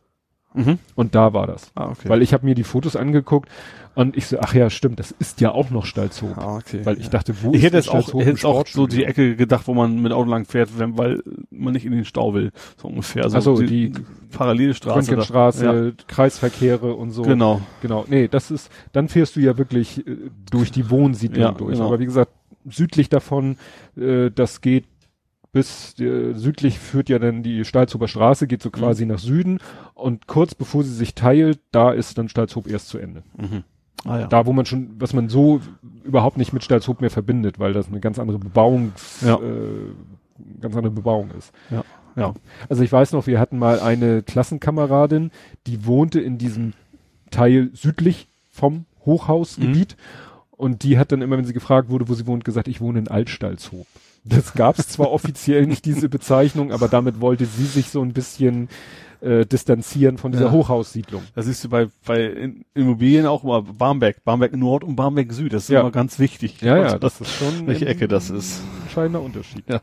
Mhm. 0.53 0.79
Und 0.95 1.15
da 1.15 1.33
war 1.33 1.47
das. 1.47 1.71
Ah, 1.75 1.89
okay. 1.89 2.09
Weil 2.09 2.21
ich 2.21 2.33
habe 2.33 2.45
mir 2.45 2.55
die 2.55 2.63
Fotos 2.63 2.95
angeguckt 2.95 3.49
und 3.95 4.17
ich 4.17 4.25
so, 4.25 4.39
ach 4.39 4.55
ja, 4.55 4.69
stimmt, 4.69 4.99
das 4.99 5.11
ist 5.11 5.39
ja 5.39 5.51
auch 5.51 5.69
noch 5.69 5.85
Stalzhoop. 5.85 6.37
Ah, 6.37 6.57
okay. 6.57 6.81
Weil 6.83 6.99
ich 6.99 7.09
dachte, 7.09 7.35
wo 7.43 7.51
ich 7.51 7.57
ist 7.57 7.63
hätte 7.63 7.77
es 7.77 7.89
auch, 7.89 8.13
ich 8.13 8.25
hätte 8.25 8.47
auch 8.47 8.65
so 8.65 8.87
die 8.87 9.03
Ecke 9.03 9.35
gedacht, 9.35 9.67
wo 9.67 9.73
man 9.75 10.01
mit 10.01 10.11
Auto 10.11 10.29
lang 10.29 10.45
fährt, 10.45 10.79
wenn, 10.79 10.97
weil 10.97 11.21
man 11.51 11.73
nicht 11.73 11.85
in 11.85 11.91
den 11.91 12.05
Stau 12.05 12.33
will, 12.33 12.51
so 12.81 12.87
ungefähr. 12.87 13.29
So 13.29 13.35
also 13.35 13.61
die, 13.61 13.91
die 13.91 14.01
Parallelstraße. 14.31 15.21
Straße, 15.21 15.65
ja. 15.65 16.05
Kreisverkehre 16.07 16.93
und 16.93 17.11
so. 17.11 17.21
Genau. 17.21 17.61
Genau. 17.81 18.05
Nee, 18.07 18.27
das 18.27 18.49
ist, 18.49 18.71
dann 18.93 19.09
fährst 19.09 19.35
du 19.35 19.41
ja 19.41 19.57
wirklich 19.57 20.05
äh, 20.07 20.17
durch 20.49 20.71
die 20.71 20.89
Wohnsiedlung 20.89 21.41
ja, 21.41 21.51
durch. 21.51 21.73
Genau. 21.73 21.87
Aber 21.87 21.99
wie 21.99 22.05
gesagt, 22.05 22.31
südlich 22.65 23.09
davon, 23.09 23.57
äh, 23.95 24.31
das 24.31 24.61
geht 24.61 24.85
bis 25.53 25.97
äh, 25.99 26.33
südlich 26.33 26.79
führt 26.79 27.09
ja 27.09 27.19
dann 27.19 27.43
die 27.43 27.63
Stalzhofer 27.63 28.07
Straße, 28.09 28.47
geht 28.47 28.61
so 28.61 28.69
mhm. 28.69 28.73
quasi 28.73 29.05
mhm. 29.05 29.11
nach 29.11 29.19
Süden 29.19 29.59
und 29.93 30.27
kurz 30.27 30.55
bevor 30.55 30.83
sie 30.83 30.93
sich 30.93 31.15
teilt, 31.15 31.59
da 31.71 31.91
ist 31.91 32.17
dann 32.17 32.27
Stalzhof 32.27 32.67
erst 32.67 32.89
zu 32.89 32.97
Ende. 32.97 33.23
Mhm. 33.37 33.63
Ah, 34.03 34.19
ja. 34.19 34.27
Da, 34.27 34.45
wo 34.45 34.51
man 34.51 34.65
schon, 34.65 34.95
was 34.99 35.13
man 35.13 35.29
so 35.29 35.61
überhaupt 36.03 36.37
nicht 36.37 36.51
mit 36.51 36.63
Stalzhof 36.63 36.99
mehr 36.99 37.11
verbindet, 37.11 37.59
weil 37.59 37.71
das 37.71 37.87
eine 37.87 38.01
ganz 38.01 38.19
andere 38.19 38.39
Bebauung, 38.39 38.91
ja. 39.21 39.35
äh, 39.35 40.59
ganz 40.59 40.75
andere 40.75 40.93
Bebauung 40.93 41.31
ist. 41.37 41.53
Ja. 41.69 41.83
ja. 42.15 42.33
Also 42.67 42.83
ich 42.83 42.91
weiß 42.91 43.13
noch, 43.13 43.27
wir 43.27 43.39
hatten 43.39 43.57
mal 43.57 43.79
eine 43.79 44.23
Klassenkameradin, 44.23 45.31
die 45.67 45.85
wohnte 45.85 46.19
in 46.19 46.37
diesem 46.37 46.73
Teil 47.31 47.69
südlich 47.73 48.27
vom 48.49 48.85
Hochhausgebiet 49.05 49.95
mhm. 49.97 50.57
und 50.57 50.83
die 50.83 50.97
hat 50.97 51.11
dann 51.11 51.21
immer, 51.21 51.37
wenn 51.37 51.45
sie 51.45 51.53
gefragt 51.53 51.89
wurde, 51.89 52.09
wo 52.09 52.15
sie 52.15 52.27
wohnt, 52.27 52.43
gesagt, 52.43 52.67
ich 52.67 52.81
wohne 52.81 52.99
in 52.99 53.07
Altstalzhof. 53.07 53.85
Das 54.25 54.53
gab 54.53 54.79
es 54.79 54.87
zwar 54.87 55.11
offiziell 55.11 55.65
nicht, 55.65 55.85
diese 55.85 56.07
Bezeichnung, 56.07 56.71
aber 56.71 56.87
damit 56.87 57.19
wollte 57.19 57.45
sie 57.45 57.65
sich 57.65 57.89
so 57.89 58.01
ein 58.01 58.13
bisschen 58.13 58.69
äh, 59.19 59.45
distanzieren 59.45 60.17
von 60.17 60.31
dieser 60.31 60.45
ja. 60.45 60.51
Hochhaussiedlung. 60.51 61.23
Das 61.35 61.45
siehst 61.45 61.63
du 61.63 61.69
bei, 61.69 61.87
bei 62.05 62.53
Immobilien 62.73 63.25
auch 63.25 63.43
immer 63.43 63.61
Barmbek, 63.61 64.23
Barmbek 64.23 64.55
Nord 64.55 64.83
und 64.83 64.95
Barmbek 64.95 65.33
Süd. 65.33 65.53
Das 65.53 65.63
ist 65.63 65.69
ja. 65.69 65.81
immer 65.81 65.91
ganz 65.91 66.19
wichtig. 66.19 66.61
Ja, 66.61 66.77
ja, 66.77 66.97
das, 66.97 67.17
das 67.17 67.21
ist 67.21 67.35
schon 67.35 67.67
welche 67.67 67.85
Ecke 67.85 68.07
das 68.07 68.29
ist. 68.29 68.61
Entscheidender 68.83 69.21
Unterschied. 69.21 69.63
Ja. 69.67 69.81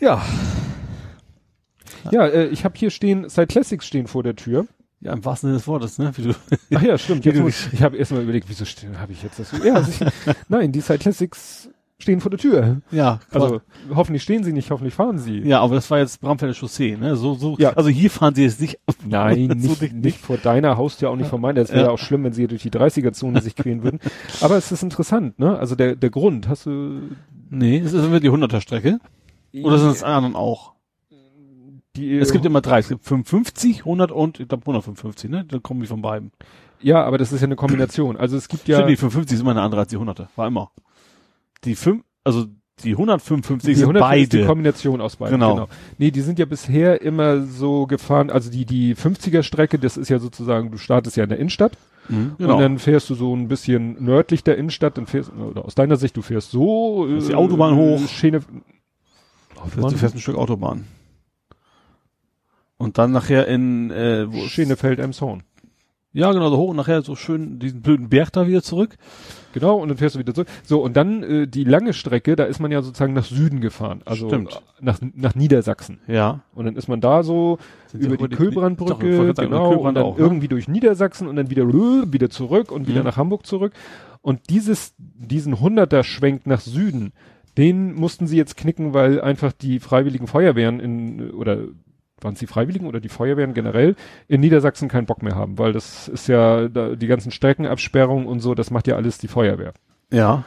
Ja. 0.00 0.22
Ja, 2.10 2.26
äh, 2.26 2.46
ich 2.48 2.64
habe 2.64 2.76
hier 2.76 2.90
stehen, 2.90 3.28
Side 3.28 3.46
Classics 3.46 3.86
stehen 3.86 4.06
vor 4.06 4.22
der 4.22 4.36
Tür. 4.36 4.66
Ja, 5.00 5.12
im 5.12 5.24
wahrsten 5.24 5.48
Sinne 5.48 5.58
des 5.58 5.66
Wortes, 5.66 5.98
ne? 5.98 6.12
Wie 6.16 6.22
du, 6.22 6.34
Ach 6.74 6.82
ja, 6.82 6.96
stimmt. 6.96 7.24
Jetzt 7.26 7.38
muss, 7.38 7.68
ich 7.72 7.82
habe 7.82 7.96
erstmal 7.96 8.22
überlegt, 8.22 8.48
wieso 8.48 8.64
habe 8.98 9.12
ich 9.12 9.22
jetzt 9.22 9.38
das? 9.38 9.52
Ja, 9.62 9.74
also 9.74 9.90
ich, 10.06 10.34
nein, 10.48 10.72
die 10.72 10.80
Side 10.80 10.98
Classics 10.98 11.68
stehen 12.04 12.20
vor 12.20 12.30
der 12.30 12.38
Tür. 12.38 12.82
Ja. 12.92 13.18
Also 13.32 13.60
hoffentlich 13.92 14.22
stehen 14.22 14.44
sie 14.44 14.52
nicht, 14.52 14.70
hoffentlich 14.70 14.94
fahren 14.94 15.18
sie. 15.18 15.40
Ja, 15.40 15.60
aber 15.60 15.74
das 15.74 15.90
war 15.90 15.98
jetzt 15.98 16.20
Bramfelder 16.20 16.54
Chaussee, 16.54 16.96
ne? 16.96 17.16
So, 17.16 17.34
so. 17.34 17.56
Ja. 17.58 17.72
Also 17.72 17.90
hier 17.90 18.10
fahren 18.10 18.34
sie 18.34 18.44
jetzt 18.44 18.60
nicht. 18.60 18.78
Nein, 19.04 19.46
nicht, 19.56 19.80
so 19.80 19.86
nicht 19.92 20.18
vor 20.18 20.36
deiner 20.36 20.76
Haustür, 20.76 21.10
auch 21.10 21.16
nicht 21.16 21.28
vor 21.28 21.40
meiner. 21.40 21.60
Das 21.60 21.72
wäre 21.72 21.86
ja. 21.86 21.90
auch 21.90 21.98
schlimm, 21.98 22.22
wenn 22.22 22.32
sie 22.32 22.46
durch 22.46 22.62
die 22.62 22.70
30er-Zone 22.70 23.40
sich 23.42 23.56
quälen 23.56 23.82
würden. 23.82 23.98
Aber 24.40 24.56
es 24.56 24.70
ist 24.70 24.82
interessant, 24.82 25.38
ne? 25.38 25.58
Also 25.58 25.74
der, 25.74 25.96
der 25.96 26.10
Grund, 26.10 26.48
hast 26.48 26.66
du. 26.66 27.00
Nee, 27.50 27.78
es 27.78 27.92
ist 27.92 28.04
immer 28.04 28.20
die 28.20 28.30
100er-Strecke. 28.30 28.98
Oder 29.62 29.78
sind 29.78 29.90
es 29.90 30.02
anderen 30.02 30.36
auch? 30.36 30.74
Die, 31.96 32.18
es 32.18 32.32
gibt 32.32 32.44
immer 32.44 32.60
drei. 32.60 32.80
Es 32.80 32.88
gibt 32.88 33.04
55, 33.04 33.80
100 33.80 34.12
und, 34.12 34.40
ich 34.40 34.48
glaube 34.48 34.62
155, 34.62 35.30
ne? 35.30 35.44
Dann 35.44 35.62
kommen 35.62 35.80
die 35.80 35.86
von 35.86 36.02
beiden. 36.02 36.32
Ja, 36.80 37.02
aber 37.04 37.18
das 37.18 37.32
ist 37.32 37.40
ja 37.40 37.46
eine 37.46 37.56
Kombination. 37.56 38.16
Also 38.16 38.36
es 38.36 38.48
gibt 38.48 38.68
ja. 38.68 38.76
Stimmt, 38.76 38.90
die 38.90 38.96
55 38.96 39.36
ist 39.36 39.40
immer 39.40 39.52
eine 39.52 39.62
andere 39.62 39.82
als 39.82 39.90
die 39.90 39.96
100er. 39.96 40.26
War 40.36 40.48
immer 40.48 40.70
die 41.64 41.74
fünf, 41.74 42.04
also 42.24 42.46
die 42.82 42.92
155 42.92 43.68
die 43.68 43.74
sind 43.74 43.88
155 43.88 44.00
beide. 44.00 44.22
Ist 44.22 44.32
die 44.32 44.46
Kombination 44.46 45.00
aus 45.00 45.16
beiden. 45.16 45.38
Genau. 45.38 45.54
genau. 45.54 45.68
Nee, 45.98 46.10
die 46.10 46.20
sind 46.22 46.38
ja 46.38 46.44
bisher 46.44 47.00
immer 47.02 47.42
so 47.42 47.86
gefahren, 47.86 48.30
also 48.30 48.50
die, 48.50 48.64
die 48.64 48.96
50er 48.96 49.42
Strecke, 49.42 49.78
das 49.78 49.96
ist 49.96 50.08
ja 50.08 50.18
sozusagen, 50.18 50.70
du 50.70 50.78
startest 50.78 51.16
ja 51.16 51.24
in 51.24 51.30
der 51.30 51.38
Innenstadt. 51.38 51.76
Mhm, 52.08 52.32
genau. 52.36 52.54
Und 52.54 52.60
dann 52.60 52.78
fährst 52.78 53.08
du 53.10 53.14
so 53.14 53.34
ein 53.34 53.48
bisschen 53.48 54.04
nördlich 54.04 54.42
der 54.42 54.58
Innenstadt, 54.58 54.98
dann 54.98 55.06
fährst, 55.06 55.32
oder 55.32 55.64
aus 55.64 55.74
deiner 55.74 55.96
Sicht, 55.96 56.16
du 56.16 56.22
fährst 56.22 56.50
so, 56.50 57.06
äh, 57.08 57.20
die 57.20 57.34
Autobahn 57.34 57.76
hoch. 57.76 58.00
Schöne, 58.08 58.40
Autobahn? 59.56 59.92
Du 59.92 59.96
fährst 59.96 60.16
ein 60.16 60.20
Stück 60.20 60.36
Autobahn. 60.36 60.84
Und 62.76 62.98
dann 62.98 63.12
nachher 63.12 63.46
in, 63.46 63.90
äh, 63.90 64.30
wo 64.30 64.46
Schenefeld 64.46 64.98
Emshorn. 64.98 65.44
Ja, 66.14 66.32
genau, 66.32 66.48
so 66.48 66.56
hoch 66.56 66.70
und 66.70 66.76
nachher 66.76 67.02
so 67.02 67.16
schön 67.16 67.58
diesen 67.58 67.82
blöden 67.82 68.08
Berg 68.08 68.32
da 68.32 68.46
wieder 68.46 68.62
zurück. 68.62 68.96
Genau, 69.52 69.76
und 69.76 69.88
dann 69.88 69.98
fährst 69.98 70.14
du 70.14 70.20
wieder 70.20 70.32
zurück. 70.32 70.48
So, 70.62 70.80
und 70.80 70.96
dann 70.96 71.24
äh, 71.24 71.46
die 71.48 71.64
lange 71.64 71.92
Strecke, 71.92 72.36
da 72.36 72.44
ist 72.44 72.60
man 72.60 72.70
ja 72.70 72.82
sozusagen 72.82 73.14
nach 73.14 73.24
Süden 73.24 73.60
gefahren. 73.60 74.00
Also 74.04 74.28
Stimmt. 74.28 74.62
nach, 74.80 75.00
nach 75.14 75.34
Niedersachsen. 75.34 75.98
Ja. 76.06 76.42
Und 76.54 76.66
dann 76.66 76.76
ist 76.76 76.86
man 76.86 77.00
da 77.00 77.24
so 77.24 77.58
Sind 77.88 78.04
über 78.04 78.16
die, 78.16 78.28
die 78.28 78.36
Kühlbrandbrücke, 78.36 78.92
doch, 78.92 78.98
genau, 79.00 79.70
Kühlbrand 79.70 79.78
und 79.88 79.94
dann 79.96 80.04
auch, 80.04 80.16
ne? 80.16 80.24
irgendwie 80.24 80.48
durch 80.48 80.68
Niedersachsen 80.68 81.26
und 81.26 81.34
dann 81.34 81.50
wieder 81.50 81.64
wieder 81.66 82.30
zurück 82.30 82.70
und 82.70 82.86
wieder 82.86 83.00
mhm. 83.00 83.06
nach 83.06 83.16
Hamburg 83.16 83.44
zurück. 83.44 83.72
Und 84.22 84.50
dieses, 84.50 84.94
diesen 84.98 85.58
Hunderter 85.58 86.04
Schwenk 86.04 86.46
nach 86.46 86.60
Süden, 86.60 87.12
den 87.58 87.92
mussten 87.92 88.28
sie 88.28 88.36
jetzt 88.36 88.56
knicken, 88.56 88.94
weil 88.94 89.20
einfach 89.20 89.52
die 89.52 89.80
freiwilligen 89.80 90.28
Feuerwehren 90.28 90.78
in, 90.78 91.30
oder 91.32 91.58
waren 92.24 92.34
es 92.34 92.40
die 92.40 92.46
Freiwilligen 92.46 92.86
oder 92.86 93.00
die 93.00 93.08
Feuerwehren 93.08 93.54
generell 93.54 93.94
in 94.26 94.40
Niedersachsen 94.40 94.88
keinen 94.88 95.06
Bock 95.06 95.22
mehr 95.22 95.34
haben, 95.34 95.58
weil 95.58 95.72
das 95.72 96.08
ist 96.08 96.26
ja 96.26 96.68
da, 96.68 96.96
die 96.96 97.06
ganzen 97.06 97.30
Streckenabsperrungen 97.30 98.26
und 98.26 98.40
so, 98.40 98.54
das 98.54 98.70
macht 98.70 98.88
ja 98.88 98.96
alles 98.96 99.18
die 99.18 99.28
Feuerwehr. 99.28 99.72
Ja. 100.10 100.44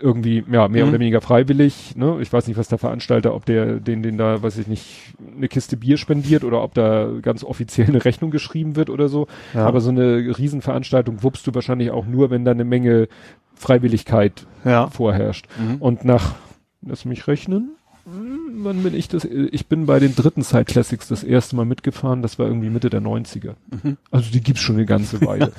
Irgendwie, 0.00 0.44
ja, 0.50 0.66
mehr 0.66 0.84
mhm. 0.84 0.90
oder 0.90 0.98
weniger 0.98 1.20
freiwillig, 1.20 1.94
ne? 1.94 2.18
Ich 2.20 2.32
weiß 2.32 2.48
nicht, 2.48 2.56
was 2.56 2.66
der 2.66 2.78
Veranstalter, 2.78 3.32
ob 3.32 3.44
der 3.46 3.78
den, 3.78 4.02
den 4.02 4.18
da, 4.18 4.42
weiß 4.42 4.58
ich 4.58 4.66
nicht, 4.66 5.14
eine 5.36 5.46
Kiste 5.46 5.76
Bier 5.76 5.98
spendiert 5.98 6.42
oder 6.42 6.64
ob 6.64 6.74
da 6.74 7.08
ganz 7.22 7.44
offiziell 7.44 7.86
eine 7.86 8.04
Rechnung 8.04 8.32
geschrieben 8.32 8.74
wird 8.74 8.90
oder 8.90 9.08
so. 9.08 9.28
Ja. 9.54 9.64
Aber 9.64 9.80
so 9.80 9.90
eine 9.90 10.36
Riesenveranstaltung 10.36 11.22
wuppst 11.22 11.46
du 11.46 11.54
wahrscheinlich 11.54 11.92
auch 11.92 12.06
nur, 12.06 12.30
wenn 12.30 12.44
da 12.44 12.50
eine 12.50 12.64
Menge 12.64 13.06
Freiwilligkeit 13.54 14.46
ja. 14.64 14.88
vorherrscht. 14.88 15.46
Mhm. 15.56 15.76
Und 15.76 16.04
nach, 16.04 16.34
lass 16.80 17.04
mich 17.04 17.28
rechnen, 17.28 17.76
wann 18.04 18.82
bin 18.82 18.94
ich 18.94 19.08
das? 19.08 19.24
Ich 19.24 19.66
bin 19.66 19.86
bei 19.86 19.98
den 19.98 20.14
dritten 20.14 20.42
Side 20.42 20.64
Classics 20.64 21.08
das 21.08 21.22
erste 21.24 21.56
Mal 21.56 21.64
mitgefahren. 21.64 22.22
Das 22.22 22.38
war 22.38 22.46
irgendwie 22.46 22.70
Mitte 22.70 22.90
der 22.90 23.00
90er. 23.00 23.54
Mhm. 23.82 23.96
Also 24.10 24.30
die 24.30 24.40
gibt's 24.40 24.62
schon 24.62 24.76
eine 24.76 24.86
ganze 24.86 25.20
Weile. 25.26 25.52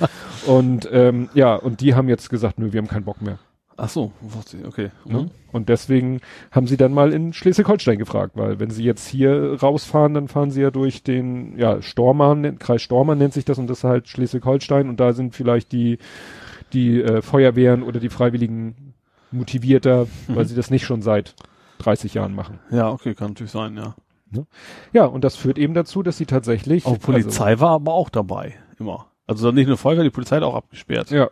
und 0.45 0.87
ähm, 0.91 1.29
ja, 1.33 1.55
und 1.55 1.81
die 1.81 1.95
haben 1.95 2.09
jetzt 2.09 2.29
gesagt, 2.29 2.59
nö, 2.59 2.73
wir 2.73 2.79
haben 2.79 2.87
keinen 2.87 3.05
Bock 3.05 3.21
mehr. 3.21 3.39
Ach 3.75 3.89
so, 3.89 4.11
okay. 4.65 4.91
Mhm. 5.05 5.31
Und 5.51 5.69
deswegen 5.69 6.21
haben 6.51 6.67
sie 6.67 6.77
dann 6.77 6.93
mal 6.93 7.11
in 7.11 7.33
Schleswig-Holstein 7.33 7.97
gefragt, 7.97 8.33
weil 8.35 8.59
wenn 8.59 8.69
sie 8.69 8.83
jetzt 8.83 9.07
hier 9.07 9.57
rausfahren, 9.61 10.13
dann 10.13 10.27
fahren 10.27 10.51
sie 10.51 10.61
ja 10.61 10.69
durch 10.69 11.03
den, 11.03 11.57
ja, 11.57 11.81
Stormarn, 11.81 12.59
Kreis 12.59 12.83
Stormarn 12.83 13.17
nennt 13.17 13.33
sich 13.33 13.45
das 13.45 13.57
und 13.57 13.67
das 13.67 13.79
ist 13.79 13.83
halt 13.83 14.07
Schleswig-Holstein 14.07 14.89
und 14.89 14.99
da 14.99 15.13
sind 15.13 15.33
vielleicht 15.33 15.71
die, 15.71 15.97
die 16.71 17.01
äh, 17.01 17.21
Feuerwehren 17.21 17.81
oder 17.81 17.99
die 17.99 18.09
Freiwilligen 18.09 18.93
motivierter, 19.31 20.07
mhm. 20.27 20.35
weil 20.35 20.45
sie 20.45 20.55
das 20.55 20.69
nicht 20.69 20.85
schon 20.85 21.01
seit 21.01 21.35
30 21.83 22.13
Jahren 22.13 22.33
machen. 22.33 22.59
Ja, 22.71 22.89
okay, 22.89 23.13
kann 23.13 23.29
natürlich 23.29 23.51
sein, 23.51 23.75
ja. 23.77 23.95
Ne? 24.31 24.47
Ja, 24.93 25.05
und 25.05 25.23
das 25.23 25.35
führt 25.35 25.57
eben 25.57 25.73
dazu, 25.73 26.03
dass 26.03 26.17
sie 26.17 26.25
tatsächlich. 26.25 26.85
Auch 26.85 26.99
Polizei 26.99 27.51
also, 27.51 27.61
war 27.61 27.71
aber 27.71 27.93
auch 27.93 28.09
dabei, 28.09 28.55
immer. 28.79 29.07
Also 29.27 29.51
nicht 29.51 29.67
nur 29.67 29.77
Feuerwehr, 29.77 30.03
die 30.03 30.09
Polizei 30.09 30.37
hat 30.37 30.43
auch 30.43 30.55
abgesperrt. 30.55 31.11
Ja. 31.11 31.29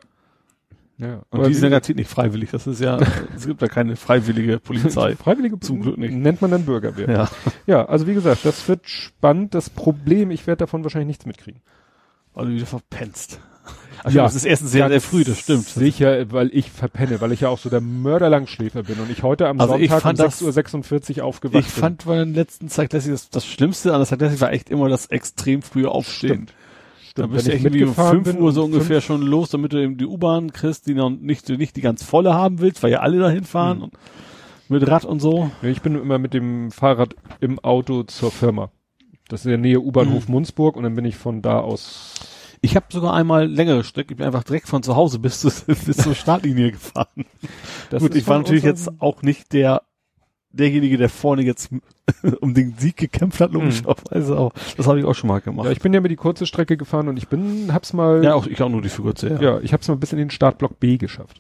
Ja. 0.97 1.23
Und 1.31 1.47
die 1.47 1.53
sind 1.55 1.71
garantiert 1.71 1.97
nicht 1.97 2.11
freiwillig. 2.11 2.51
Das 2.51 2.67
ist 2.67 2.80
ja, 2.80 2.99
es 3.35 3.47
gibt 3.47 3.61
da 3.61 3.67
keine 3.67 3.95
freiwillige 3.95 4.59
Polizei. 4.59 5.15
Freiwillige 5.17 5.59
zum 5.59 5.81
Glück 5.81 5.97
nicht. 5.97 6.13
Nennt 6.13 6.41
man 6.41 6.51
dann 6.51 6.65
Bürgerwehr. 6.65 7.09
Ja. 7.09 7.30
Ja, 7.65 7.85
also 7.85 8.05
wie 8.05 8.13
gesagt, 8.13 8.45
das 8.45 8.67
wird 8.67 8.88
spannend. 8.88 9.55
Das 9.55 9.71
Problem, 9.71 10.30
ich 10.30 10.45
werde 10.45 10.59
davon 10.59 10.83
wahrscheinlich 10.83 11.07
nichts 11.07 11.25
mitkriegen. 11.25 11.61
Weil 12.33 12.45
du 12.45 12.51
wieder 12.53 12.67
verpenst. 12.67 13.41
Also 14.03 14.17
ja, 14.17 14.23
das 14.23 14.35
ist 14.35 14.45
erstens 14.45 14.71
sehr, 14.71 14.88
sehr 14.89 15.01
früh, 15.01 15.23
das 15.23 15.39
stimmt. 15.39 15.67
Sicher, 15.67 16.31
weil 16.31 16.49
ich 16.53 16.71
verpenne, 16.71 17.21
weil 17.21 17.31
ich 17.31 17.41
ja 17.41 17.49
auch 17.49 17.59
so 17.59 17.69
der 17.69 17.81
Mörderlangschläfer 17.81 18.83
bin 18.83 18.99
und 18.99 19.11
ich 19.11 19.23
heute 19.23 19.47
am 19.47 19.59
also 19.59 19.77
Sonntag 19.77 20.41
um 20.41 20.49
6.46 20.49 21.19
Uhr 21.19 21.25
aufgewacht 21.25 21.59
ich 21.59 21.65
bin. 21.65 21.73
Ich 21.75 21.80
fand 21.80 22.05
bei 22.05 22.17
den 22.17 22.33
letzten 22.33 22.69
Zeitlässig, 22.69 23.11
das, 23.11 23.30
das 23.30 23.45
Schlimmste 23.45 23.93
an 23.93 23.99
der 23.99 24.07
Zeitlässig 24.07 24.41
war 24.41 24.51
echt 24.51 24.69
immer 24.69 24.89
das 24.89 25.07
extrem 25.07 25.61
frühe 25.61 25.89
Aufstehen. 25.89 26.47
Stimmt. 26.47 26.53
Da 27.15 27.27
bist 27.27 27.47
du 27.47 27.51
irgendwie 27.51 27.83
um 27.83 27.93
5 27.93 28.35
Uhr 28.35 28.51
so 28.53 28.63
ungefähr 28.63 29.01
schon 29.01 29.21
los, 29.21 29.49
damit 29.49 29.73
du 29.73 29.77
eben 29.77 29.97
die 29.97 30.05
U-Bahn 30.05 30.53
kriegst, 30.53 30.88
die 30.88 30.93
noch 30.93 31.09
nicht, 31.09 31.47
nicht 31.49 31.75
die 31.75 31.81
ganz 31.81 32.03
volle 32.03 32.33
haben 32.33 32.59
willst, 32.59 32.81
weil 32.83 32.91
ja 32.91 32.99
alle 32.99 33.19
dahin 33.19 33.43
fahren 33.43 33.77
mhm. 33.80 33.83
und 33.83 33.93
mit 34.69 34.88
Rad 34.88 35.03
und 35.03 35.19
so. 35.19 35.51
Ich 35.61 35.81
bin 35.81 35.95
immer 35.95 36.17
mit 36.17 36.33
dem 36.33 36.71
Fahrrad 36.71 37.15
im 37.41 37.59
Auto 37.59 38.03
zur 38.03 38.31
Firma. 38.31 38.71
Das 39.27 39.41
ist 39.41 39.45
in 39.45 39.51
der 39.51 39.57
Nähe 39.59 39.81
U-Bahnhof 39.81 40.27
mhm. 40.27 40.35
Munzburg 40.35 40.77
und 40.77 40.83
dann 40.83 40.95
bin 40.95 41.05
ich 41.05 41.17
von 41.17 41.41
da 41.41 41.59
aus 41.59 42.31
ich 42.61 42.75
habe 42.75 42.85
sogar 42.90 43.14
einmal 43.14 43.48
längere 43.48 43.83
Strecke, 43.83 44.14
ich 44.14 44.17
bin 44.17 44.25
einfach 44.25 44.43
direkt 44.43 44.67
von 44.67 44.83
zu 44.83 44.95
Hause 44.95 45.19
bis, 45.19 45.40
zu, 45.40 45.49
bis 45.85 45.98
zur 45.98 46.15
Startlinie 46.15 46.72
gefahren. 46.72 47.25
Das 47.90 48.01
Gut, 48.01 48.15
ich 48.15 48.27
war 48.27 48.38
natürlich 48.38 48.64
jetzt 48.64 48.90
auch 49.01 49.22
nicht 49.22 49.53
der 49.53 49.83
derjenige, 50.53 50.98
der 50.98 51.09
vorne 51.09 51.43
jetzt 51.43 51.69
um 52.41 52.53
den 52.53 52.75
Sieg 52.77 52.98
gekämpft 52.98 53.40
hat, 53.40 53.53
logischerweise 53.53 54.38
auch. 54.38 54.51
Das 54.75 54.85
habe 54.85 54.99
ich 54.99 55.06
auch 55.06 55.15
schon 55.15 55.30
mal 55.30 55.40
gemacht. 55.40 55.65
Ja, 55.65 55.72
ich 55.72 55.80
bin 55.80 55.93
ja 55.93 56.01
mit 56.01 56.11
die 56.11 56.17
kurze 56.17 56.45
Strecke 56.45 56.75
gefahren 56.75 57.07
und 57.07 57.15
ich 57.15 57.30
bin, 57.30 57.73
hab's 57.73 57.93
mal. 57.93 58.22
Ja, 58.23 58.35
auch 58.35 58.48
ich 58.48 58.61
auch 58.61 58.69
nur 58.69 58.81
die 58.81 58.90
für 58.90 59.01
kurze, 59.01 59.30
ja. 59.30 59.41
Ja, 59.41 59.59
ich 59.61 59.72
hab's 59.72 59.88
mal 59.88 59.95
bis 59.95 60.11
in 60.11 60.17
den 60.17 60.30
Startblock 60.30 60.80
B 60.80 60.98
geschafft 60.98 61.40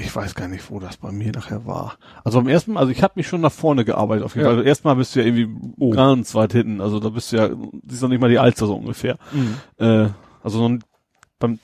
ich 0.00 0.14
weiß 0.14 0.34
gar 0.34 0.48
nicht, 0.48 0.70
wo 0.70 0.80
das 0.80 0.96
bei 0.96 1.12
mir 1.12 1.32
nachher 1.32 1.66
war. 1.66 1.96
Also 2.24 2.38
am 2.38 2.48
ersten 2.48 2.72
Mal, 2.72 2.80
also 2.80 2.92
ich 2.92 3.02
habe 3.02 3.14
mich 3.16 3.28
schon 3.28 3.40
nach 3.40 3.52
vorne 3.52 3.84
gearbeitet 3.84 4.24
auf 4.24 4.34
jeden 4.34 4.46
ja. 4.46 4.50
Fall. 4.50 4.58
Also 4.58 4.68
erstmal 4.68 4.96
bist 4.96 5.14
du 5.14 5.20
ja 5.20 5.26
irgendwie 5.26 5.48
oh. 5.78 5.90
ganz 5.90 6.34
weit 6.34 6.52
hinten. 6.52 6.80
Also 6.80 7.00
da 7.00 7.10
bist 7.10 7.32
du 7.32 7.36
ja, 7.36 7.50
siehst 7.86 8.02
noch 8.02 8.08
nicht 8.08 8.20
mal 8.20 8.30
die 8.30 8.38
Alster 8.38 8.66
so 8.66 8.74
ungefähr. 8.74 9.18
Mhm. 9.32 9.56
Äh, 9.78 10.08
also 10.42 10.78
beim, 11.38 11.58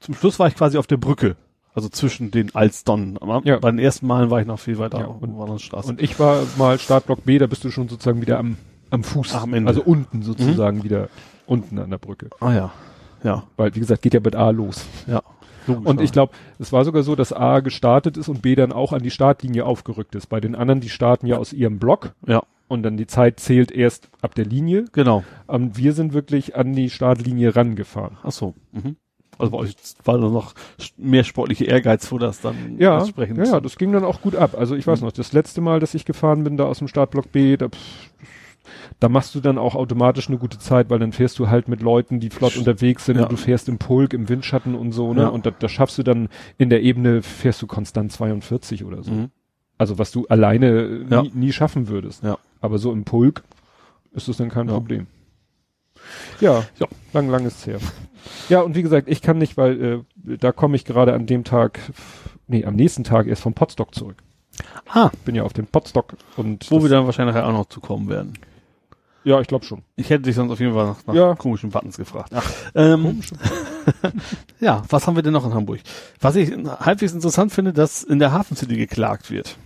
zum 0.00 0.14
Schluss 0.14 0.38
war 0.38 0.48
ich 0.48 0.56
quasi 0.56 0.78
auf 0.78 0.86
der 0.86 0.96
Brücke. 0.96 1.36
Also 1.74 1.88
zwischen 1.90 2.30
den 2.30 2.54
Alstern. 2.54 3.18
Ja. 3.44 3.58
Bei 3.58 3.70
den 3.70 3.78
ersten 3.78 4.06
Malen 4.06 4.30
war 4.30 4.40
ich 4.40 4.46
noch 4.46 4.58
viel 4.58 4.78
weiter 4.78 5.00
ja, 5.00 5.06
und, 5.06 5.34
und 5.34 6.00
ich 6.00 6.18
war 6.18 6.42
mal 6.56 6.78
Startblock 6.78 7.24
B, 7.24 7.38
da 7.38 7.46
bist 7.46 7.64
du 7.64 7.70
schon 7.70 7.86
sozusagen 7.86 8.22
wieder 8.22 8.38
am, 8.38 8.56
am 8.88 9.04
Fuß. 9.04 9.34
Ach, 9.34 9.42
am 9.42 9.52
Ende. 9.52 9.68
Also 9.68 9.82
unten 9.82 10.22
sozusagen 10.22 10.78
mhm. 10.78 10.84
wieder 10.84 11.08
unten 11.46 11.78
an 11.78 11.90
der 11.90 11.98
Brücke. 11.98 12.30
Ah 12.40 12.52
ja. 12.52 12.72
Ja. 13.22 13.42
Weil, 13.56 13.74
wie 13.74 13.80
gesagt, 13.80 14.02
geht 14.02 14.14
ja 14.14 14.20
mit 14.20 14.34
A 14.34 14.50
los. 14.50 14.86
Ja. 15.06 15.22
Logisch, 15.66 15.86
und 15.86 16.00
ich 16.00 16.12
glaube, 16.12 16.32
es 16.58 16.72
war 16.72 16.84
sogar 16.84 17.02
so, 17.02 17.14
dass 17.16 17.32
A 17.32 17.60
gestartet 17.60 18.16
ist 18.16 18.28
und 18.28 18.42
B 18.42 18.54
dann 18.54 18.72
auch 18.72 18.92
an 18.92 19.02
die 19.02 19.10
Startlinie 19.10 19.64
aufgerückt 19.64 20.14
ist. 20.14 20.26
Bei 20.26 20.40
den 20.40 20.54
anderen, 20.54 20.80
die 20.80 20.88
starten 20.88 21.26
ja 21.26 21.36
aus 21.36 21.52
ihrem 21.52 21.78
Block. 21.78 22.14
Ja. 22.26 22.42
Und 22.68 22.82
dann 22.82 22.96
die 22.96 23.06
Zeit 23.06 23.38
zählt 23.38 23.70
erst 23.70 24.08
ab 24.22 24.34
der 24.34 24.44
Linie. 24.44 24.86
Genau. 24.92 25.22
Und 25.46 25.76
wir 25.76 25.92
sind 25.92 26.12
wirklich 26.12 26.56
an 26.56 26.72
die 26.72 26.90
Startlinie 26.90 27.54
rangefahren. 27.54 28.16
Ach 28.24 28.32
so. 28.32 28.54
Mhm. 28.72 28.96
Also 29.38 29.52
bei 29.52 29.58
euch 29.58 29.76
war 30.04 30.18
da 30.18 30.28
noch 30.28 30.54
mehr 30.96 31.22
sportliche 31.22 31.66
Ehrgeiz, 31.66 32.10
wo 32.10 32.18
das 32.18 32.40
dann 32.40 32.76
ja, 32.78 33.04
ja, 33.04 33.44
ja, 33.44 33.60
das 33.60 33.76
ging 33.76 33.92
dann 33.92 34.04
auch 34.04 34.22
gut 34.22 34.34
ab. 34.34 34.56
Also 34.58 34.74
ich 34.74 34.86
weiß 34.86 35.00
mhm. 35.00 35.06
noch, 35.06 35.12
das 35.12 35.32
letzte 35.32 35.60
Mal, 35.60 35.78
dass 35.78 35.94
ich 35.94 36.06
gefahren 36.06 36.42
bin, 36.42 36.56
da 36.56 36.64
aus 36.64 36.78
dem 36.78 36.88
Startblock 36.88 37.32
B, 37.32 37.56
da, 37.56 37.68
pff, 37.68 38.10
da 39.00 39.08
machst 39.08 39.34
du 39.34 39.40
dann 39.40 39.58
auch 39.58 39.74
automatisch 39.74 40.28
eine 40.28 40.38
gute 40.38 40.58
Zeit, 40.58 40.88
weil 40.88 40.98
dann 40.98 41.12
fährst 41.12 41.38
du 41.38 41.48
halt 41.48 41.68
mit 41.68 41.82
Leuten, 41.82 42.18
die 42.18 42.30
flott 42.30 42.56
unterwegs 42.56 43.04
sind 43.04 43.16
ja. 43.16 43.24
und 43.24 43.32
du 43.32 43.36
fährst 43.36 43.68
im 43.68 43.78
Pulk, 43.78 44.14
im 44.14 44.28
Windschatten 44.28 44.74
und 44.74 44.92
so, 44.92 45.12
ne? 45.12 45.22
Ja. 45.22 45.28
Und 45.28 45.44
da, 45.44 45.50
da 45.50 45.68
schaffst 45.68 45.98
du 45.98 46.02
dann 46.02 46.28
in 46.56 46.70
der 46.70 46.82
Ebene 46.82 47.22
fährst 47.22 47.60
du 47.60 47.66
konstant 47.66 48.12
42 48.12 48.84
oder 48.84 49.02
so. 49.02 49.12
Mhm. 49.12 49.30
Also 49.78 49.98
was 49.98 50.12
du 50.12 50.26
alleine 50.28 51.04
ja. 51.10 51.22
nie, 51.22 51.32
nie, 51.34 51.52
schaffen 51.52 51.88
würdest. 51.88 52.22
Ja. 52.22 52.38
Aber 52.60 52.78
so 52.78 52.90
im 52.92 53.04
Pulk 53.04 53.42
ist 54.12 54.28
das 54.28 54.38
dann 54.38 54.48
kein 54.48 54.68
Problem. 54.68 55.06
Ja, 56.40 56.64
ja, 56.78 56.86
lang, 57.12 57.28
lang 57.28 57.44
ist 57.46 57.66
her. 57.66 57.78
Ja, 58.48 58.60
und 58.60 58.74
wie 58.74 58.82
gesagt, 58.82 59.08
ich 59.08 59.20
kann 59.20 59.38
nicht, 59.38 59.56
weil 59.56 60.04
äh, 60.24 60.36
da 60.38 60.52
komme 60.52 60.76
ich 60.76 60.84
gerade 60.84 61.12
an 61.12 61.26
dem 61.26 61.44
Tag, 61.44 61.80
nee, 62.46 62.64
am 62.64 62.76
nächsten 62.76 63.04
Tag 63.04 63.26
erst 63.26 63.42
vom 63.42 63.54
Potstock 63.54 63.94
zurück. 63.94 64.16
Ah. 64.88 65.10
Bin 65.24 65.34
ja 65.34 65.42
auf 65.42 65.52
dem 65.52 65.66
Potstock 65.66 66.16
und. 66.36 66.70
Wo 66.70 66.82
wir 66.82 66.88
dann 66.88 67.04
wahrscheinlich 67.04 67.36
auch 67.36 67.52
noch 67.52 67.66
zukommen 67.66 68.08
werden. 68.08 68.34
Ja, 69.26 69.40
ich 69.40 69.48
glaube 69.48 69.64
schon. 69.64 69.82
Ich 69.96 70.08
hätte 70.08 70.22
dich 70.22 70.36
sonst 70.36 70.52
auf 70.52 70.60
jeden 70.60 70.72
Fall 70.72 70.86
nach, 70.86 71.04
nach 71.04 71.14
ja. 71.14 71.34
komischen 71.34 71.70
Buttons 71.70 71.96
gefragt. 71.96 72.30
Ach, 72.32 72.48
ähm, 72.76 73.20
ja, 74.60 74.84
was 74.88 75.04
haben 75.04 75.16
wir 75.16 75.24
denn 75.24 75.32
noch 75.32 75.44
in 75.44 75.52
Hamburg? 75.52 75.80
Was 76.20 76.36
ich 76.36 76.52
halbwegs 76.52 77.12
interessant 77.12 77.50
finde, 77.50 77.72
dass 77.72 78.04
in 78.04 78.20
der 78.20 78.30
Hafen 78.30 78.56
City 78.56 78.76
geklagt 78.76 79.32
wird. 79.32 79.58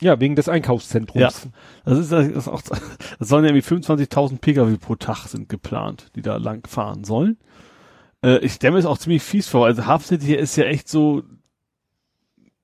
Ja, 0.00 0.18
wegen 0.18 0.34
des 0.34 0.48
Einkaufszentrums. 0.48 1.20
Ja, 1.20 1.50
das 1.84 1.98
ist, 1.98 2.10
das 2.10 2.26
ist 2.26 2.48
auch, 2.48 2.62
das 2.62 2.80
sollen 3.28 3.44
ja 3.44 3.50
irgendwie 3.50 3.68
25.000 3.68 4.38
Pkw 4.38 4.78
pro 4.78 4.94
Tag 4.94 5.26
sind 5.26 5.50
geplant, 5.50 6.06
die 6.16 6.22
da 6.22 6.38
lang 6.38 6.66
fahren 6.66 7.04
sollen. 7.04 7.36
Äh, 8.24 8.38
ich 8.38 8.54
stelle 8.54 8.72
mir 8.72 8.78
das 8.78 8.86
auch 8.86 8.96
ziemlich 8.96 9.22
fies 9.22 9.46
vor. 9.46 9.66
Also 9.66 9.84
Hafen 9.84 10.06
City 10.06 10.24
hier 10.24 10.38
ist 10.38 10.56
ja 10.56 10.64
echt 10.64 10.88
so 10.88 11.22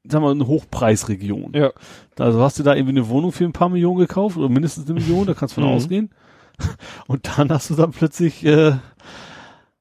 sag 0.08 0.22
mal, 0.22 0.32
eine 0.32 0.46
Hochpreisregion. 0.46 1.52
Ja. 1.54 1.72
Also 2.18 2.40
hast 2.42 2.58
du 2.58 2.62
da 2.62 2.74
irgendwie 2.74 2.98
eine 2.98 3.08
Wohnung 3.08 3.32
für 3.32 3.44
ein 3.44 3.52
paar 3.52 3.68
Millionen 3.68 3.98
gekauft 3.98 4.36
oder 4.36 4.48
mindestens 4.48 4.88
eine 4.88 4.98
Million, 4.98 5.26
da 5.26 5.34
kannst 5.34 5.56
du 5.56 5.60
von 5.60 5.70
mhm. 5.70 5.76
ausgehen. 5.76 6.10
Und 7.06 7.28
dann 7.36 7.50
hast 7.50 7.70
du 7.70 7.74
dann 7.74 7.90
plötzlich 7.90 8.44
äh, 8.44 8.76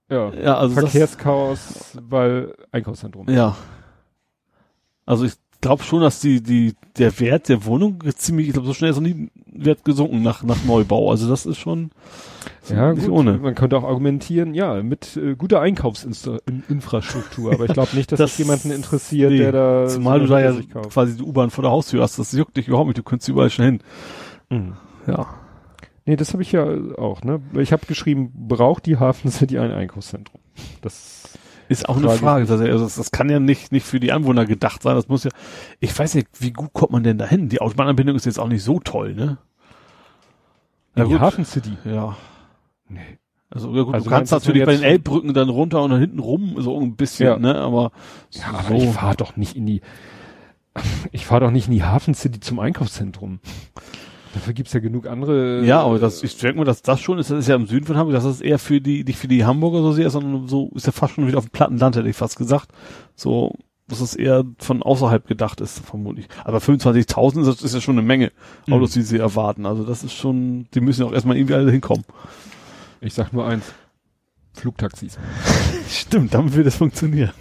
ja, 0.09 0.33
ja 0.33 0.57
also 0.57 0.75
Verkehrschaos, 0.75 1.91
das, 1.93 2.03
weil 2.09 2.53
Einkaufszentrum. 2.71 3.29
Ja. 3.29 3.55
Also 5.05 5.25
ich 5.25 5.33
glaube 5.65 5.83
schon, 5.83 6.01
dass 6.01 6.19
die, 6.19 6.41
die, 6.41 6.75
der 6.97 7.19
Wert 7.19 7.49
der 7.49 7.65
Wohnung 7.65 8.03
ziemlich, 8.15 8.47
ich 8.47 8.53
glaube, 8.53 8.67
so 8.67 8.73
schnell 8.73 8.91
ist 8.91 8.97
noch 8.97 9.03
nie 9.03 9.29
Wert 9.47 9.83
gesunken 9.83 10.21
nach, 10.21 10.43
nach 10.43 10.63
Neubau. 10.63 11.09
Also 11.09 11.27
das 11.27 11.45
ist 11.45 11.57
schon 11.57 11.89
ja, 12.69 12.93
nicht 12.93 13.07
gut. 13.07 13.15
ohne. 13.19 13.37
Man 13.39 13.55
könnte 13.55 13.75
auch 13.77 13.83
argumentieren, 13.83 14.53
ja, 14.53 14.83
mit 14.83 15.17
äh, 15.17 15.35
guter 15.35 15.61
Einkaufsinfrastruktur. 15.61 17.53
Aber 17.53 17.65
ich 17.65 17.73
glaube 17.73 17.95
nicht, 17.95 18.11
dass 18.11 18.19
das, 18.19 18.31
das 18.31 18.37
jemanden 18.37 18.71
interessiert, 18.71 19.31
nee, 19.31 19.39
der 19.39 19.51
da. 19.51 19.87
Zumal 19.87 20.19
du 20.19 20.27
da 20.27 20.39
ja 20.39 20.53
quasi 20.89 21.17
die 21.17 21.23
U-Bahn 21.23 21.49
vor 21.49 21.63
der 21.63 21.71
Haustür 21.71 22.03
hast. 22.03 22.19
Das 22.19 22.31
juckt 22.31 22.57
dich 22.57 22.67
überhaupt 22.67 22.87
nicht. 22.87 22.97
Du 22.99 23.03
könntest 23.03 23.29
überall 23.29 23.49
schon 23.49 23.65
hin. 23.65 23.79
Mhm. 24.49 24.73
Ja. 25.07 25.27
Nee, 26.05 26.15
das 26.15 26.33
habe 26.33 26.43
ich 26.43 26.51
ja 26.51 26.63
auch, 26.97 27.23
ne? 27.23 27.41
Ich 27.57 27.73
habe 27.73 27.87
geschrieben, 27.87 28.31
braucht 28.35 28.85
die 28.85 28.97
Hafen 28.97 29.31
City 29.31 29.57
ein 29.57 29.71
Einkaufszentrum? 29.71 30.39
Das 30.81 31.39
ist 31.67 31.89
auch 31.89 31.97
eine 31.97 32.09
Frage. 32.09 32.45
Das, 32.45 32.59
also 32.61 32.83
das, 32.83 32.95
das, 32.95 33.11
kann 33.11 33.29
ja 33.29 33.39
nicht, 33.39 33.71
nicht 33.71 33.85
für 33.85 33.99
die 33.99 34.11
Anwohner 34.11 34.45
gedacht 34.45 34.83
sein. 34.83 34.95
Das 34.95 35.07
muss 35.07 35.23
ja, 35.23 35.31
ich 35.79 35.97
weiß 35.97 36.15
nicht, 36.15 36.27
wie 36.39 36.51
gut 36.51 36.73
kommt 36.73 36.91
man 36.91 37.03
denn 37.03 37.17
dahin? 37.17 37.49
Die 37.49 37.61
Autobahnanbindung 37.61 38.15
ist 38.15 38.25
jetzt 38.25 38.39
auch 38.39 38.47
nicht 38.47 38.63
so 38.63 38.79
toll, 38.79 39.13
ne? 39.13 39.37
Ja, 40.95 41.05
die 41.05 41.19
Hafen 41.19 41.45
City. 41.45 41.77
Ja. 41.83 42.15
Nee. 42.87 43.19
Also, 43.49 43.73
ja 43.75 43.83
gut, 43.83 43.93
also 43.93 44.05
du 44.05 44.09
kannst 44.09 44.31
natürlich 44.31 44.65
bei 44.65 44.73
den 44.73 44.83
Elbbrücken 44.83 45.33
dann 45.33 45.49
runter 45.49 45.81
und 45.83 45.91
dann 45.91 45.99
hinten 45.99 46.19
rum, 46.19 46.55
so 46.57 46.79
ein 46.79 46.95
bisschen, 46.95 47.27
ja. 47.27 47.37
ne, 47.37 47.55
aber. 47.55 47.91
Ja, 48.31 48.59
aber 48.59 48.75
ich 48.75 48.89
fahre 48.89 49.15
doch 49.15 49.35
nicht 49.37 49.55
in 49.55 49.65
die, 49.65 49.81
ich 51.11 51.25
fahre 51.25 51.45
doch 51.45 51.51
nicht 51.51 51.67
in 51.67 51.73
die 51.73 51.83
Hafen 51.83 52.13
City 52.13 52.39
zum 52.39 52.59
Einkaufszentrum. 52.59 53.39
Dafür 54.35 54.53
gibt's 54.53 54.73
ja 54.73 54.81
genug 54.81 55.07
andere. 55.07 55.63
Ja, 55.63 55.81
aber 55.81 55.97
das, 55.97 56.21
ich 56.21 56.37
denke 56.37 56.57
mal, 56.57 56.65
dass 56.65 56.81
das 56.81 56.99
schon 56.99 57.19
ist, 57.19 57.31
das 57.31 57.39
ist 57.39 57.47
ja 57.47 57.55
im 57.55 57.67
Süden 57.67 57.85
von 57.85 57.95
Hamburg, 57.95 58.15
dass 58.15 58.25
das 58.25 58.41
eher 58.41 58.59
für 58.59 58.81
die, 58.81 59.05
nicht 59.05 59.17
für 59.17 59.29
die 59.29 59.45
Hamburger 59.45 59.81
so 59.81 59.93
sehr, 59.93 60.09
sondern 60.09 60.49
so 60.49 60.71
ist 60.75 60.85
ja 60.85 60.91
fast 60.91 61.13
schon 61.13 61.25
wieder 61.25 61.37
auf 61.37 61.45
dem 61.45 61.51
Plattenland, 61.51 61.95
hätte 61.95 62.09
ich 62.09 62.17
fast 62.17 62.37
gesagt. 62.37 62.69
So, 63.15 63.53
dass 63.87 64.01
es 64.01 64.13
eher 64.13 64.43
von 64.57 64.83
außerhalb 64.83 65.25
gedacht 65.25 65.61
ist, 65.61 65.79
vermutlich. 65.79 66.27
Aber 66.43 66.57
25.000 66.57 67.49
ist, 67.49 67.63
ist 67.63 67.75
ja 67.75 67.79
schon 67.79 67.97
eine 67.97 68.05
Menge 68.05 68.33
Autos, 68.69 68.93
mhm. 68.93 68.99
die 68.99 69.05
sie 69.05 69.17
erwarten. 69.19 69.65
Also 69.65 69.85
das 69.85 70.03
ist 70.03 70.13
schon, 70.13 70.67
die 70.73 70.81
müssen 70.81 71.03
ja 71.03 71.07
auch 71.07 71.13
erstmal 71.13 71.37
irgendwie 71.37 71.53
alle 71.53 71.71
hinkommen. 71.71 72.03
Ich 72.99 73.13
sag 73.13 73.31
nur 73.31 73.47
eins. 73.47 73.73
Flugtaxis. 74.51 75.17
Stimmt, 75.89 76.33
damit 76.33 76.55
wird 76.55 76.67
es 76.67 76.75
funktionieren. 76.75 77.31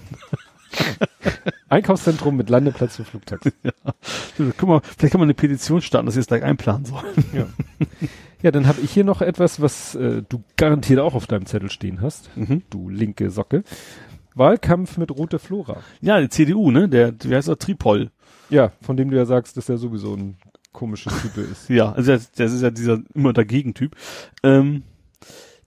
Einkaufszentrum 1.69 2.37
mit 2.37 2.51
Landeplatz 2.51 2.97
für 2.97 3.05
Flugtaxi. 3.05 3.53
Ja. 3.63 3.73
Guck 4.57 4.69
mal, 4.69 4.81
vielleicht 4.97 5.13
kann 5.13 5.21
man 5.21 5.27
eine 5.27 5.35
Petition 5.35 5.81
starten, 5.81 6.07
dass 6.07 6.15
sie 6.15 6.21
es 6.21 6.27
gleich 6.27 6.43
einplanen 6.43 6.85
sollen. 6.85 7.25
Ja, 7.33 7.47
ja 8.43 8.51
dann 8.51 8.67
habe 8.67 8.81
ich 8.81 8.93
hier 8.93 9.05
noch 9.05 9.23
etwas, 9.23 9.61
was 9.61 9.95
äh, 9.95 10.23
du 10.29 10.43
garantiert 10.57 11.01
auch 11.01 11.15
auf 11.15 11.27
deinem 11.27 11.47
Zettel 11.47 11.71
stehen 11.71 12.01
hast. 12.01 12.31
Mhm. 12.37 12.63
Du 12.71 12.89
linke 12.89 13.31
Socke. 13.31 13.65
Wahlkampf 14.35 14.97
mit 14.97 15.11
Rote 15.11 15.39
Flora. 15.39 15.79
Ja, 16.01 16.21
die 16.21 16.29
CDU, 16.29 16.71
ne? 16.71 16.89
Der, 16.89 17.15
wie 17.23 17.35
heißt 17.35 17.49
er, 17.49 17.59
Tripol. 17.59 18.11
Ja, 18.51 18.73
von 18.83 18.97
dem 18.97 19.11
du 19.11 19.17
ja 19.17 19.27
sagst, 19.27 19.57
dass 19.57 19.69
er 19.69 19.79
sowieso 19.79 20.15
ein 20.15 20.37
komischer 20.73 21.11
Typ 21.11 21.37
ist. 21.39 21.69
ja, 21.71 21.93
also 21.93 22.13
das, 22.13 22.33
das 22.33 22.53
ist 22.53 22.63
ja 22.63 22.71
dieser 22.71 23.01
immer 23.15 23.33
dagegen 23.33 23.75
Typ. 23.75 23.97
Ähm, 24.43 24.83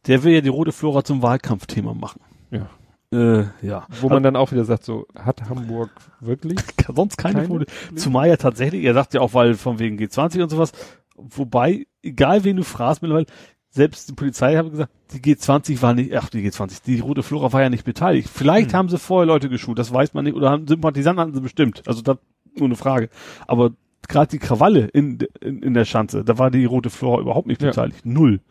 der 0.06 0.24
will 0.24 0.34
ja 0.34 0.42
die 0.42 0.50
Rote 0.50 0.72
Flora 0.72 1.04
zum 1.04 1.22
Wahlkampfthema 1.22 1.94
machen. 1.94 2.22
Ja. 2.52 2.70
Äh, 3.14 3.46
ja. 3.62 3.88
Wo 4.02 4.10
man 4.10 4.22
dann 4.22 4.36
auch 4.36 4.52
wieder 4.52 4.66
sagt, 4.66 4.84
so, 4.84 5.08
hat 5.16 5.50
Hamburg 5.50 5.92
wirklich? 6.20 6.60
Sonst 6.94 7.18
keine, 7.18 7.36
keine 7.36 7.48
Folie. 7.48 7.68
Zumal 7.96 8.28
ja 8.28 8.38
tatsächlich, 8.38 8.84
er 8.84 8.94
sagt 8.94 9.14
ja 9.14 9.22
auch, 9.22 9.34
weil 9.34 9.54
von 9.54 9.80
wegen 9.80 9.98
G20 9.98 10.44
und 10.44 10.50
sowas, 10.50 10.74
wobei, 11.16 11.88
egal 12.04 12.44
wen 12.44 12.58
du 12.58 12.64
fragst 12.64 13.02
mittlerweile, 13.02 13.28
selbst 13.70 14.10
die 14.10 14.14
Polizei 14.14 14.56
hat 14.56 14.70
gesagt, 14.70 14.92
die 15.12 15.20
G20 15.20 15.82
war 15.82 15.94
nicht, 15.94 16.16
ach, 16.18 16.30
die 16.30 16.46
G20, 16.50 16.84
die 16.86 17.00
Rote 17.00 17.24
Flora 17.24 17.54
war 17.54 17.62
ja 17.62 17.70
nicht 17.70 17.86
beteiligt. 17.86 18.30
Vielleicht 18.30 18.72
hm. 18.72 18.78
haben 18.78 18.90
sie 18.90 18.98
vorher 18.98 19.26
Leute 19.26 19.50
geschult, 19.50 19.80
das 19.80 19.94
weiß 19.94 20.14
man 20.14 20.26
nicht, 20.26 20.36
oder 20.36 20.50
haben 20.50 20.68
Sympathisanten 20.68 21.22
hatten 21.22 21.34
sie 21.34 21.42
bestimmt. 21.42 21.84
Also 21.88 22.02
da, 22.02 22.18
nur 22.56 22.66
eine 22.66 22.76
Frage. 22.76 23.10
Aber 23.46 23.72
gerade 24.08 24.32
die 24.32 24.40
Krawalle 24.40 24.88
in, 24.88 25.20
in, 25.42 25.62
in 25.62 25.74
der 25.74 25.86
Schanze, 25.86 26.26
da 26.26 26.38
war 26.38 26.52
die 26.52 26.66
Rote 26.66 26.90
Flora 26.90 27.22
überhaupt 27.22 27.48
nicht 27.48 27.62
beteiligt. 27.62 28.06
Ja. 28.06 28.12
Null. 28.12 28.42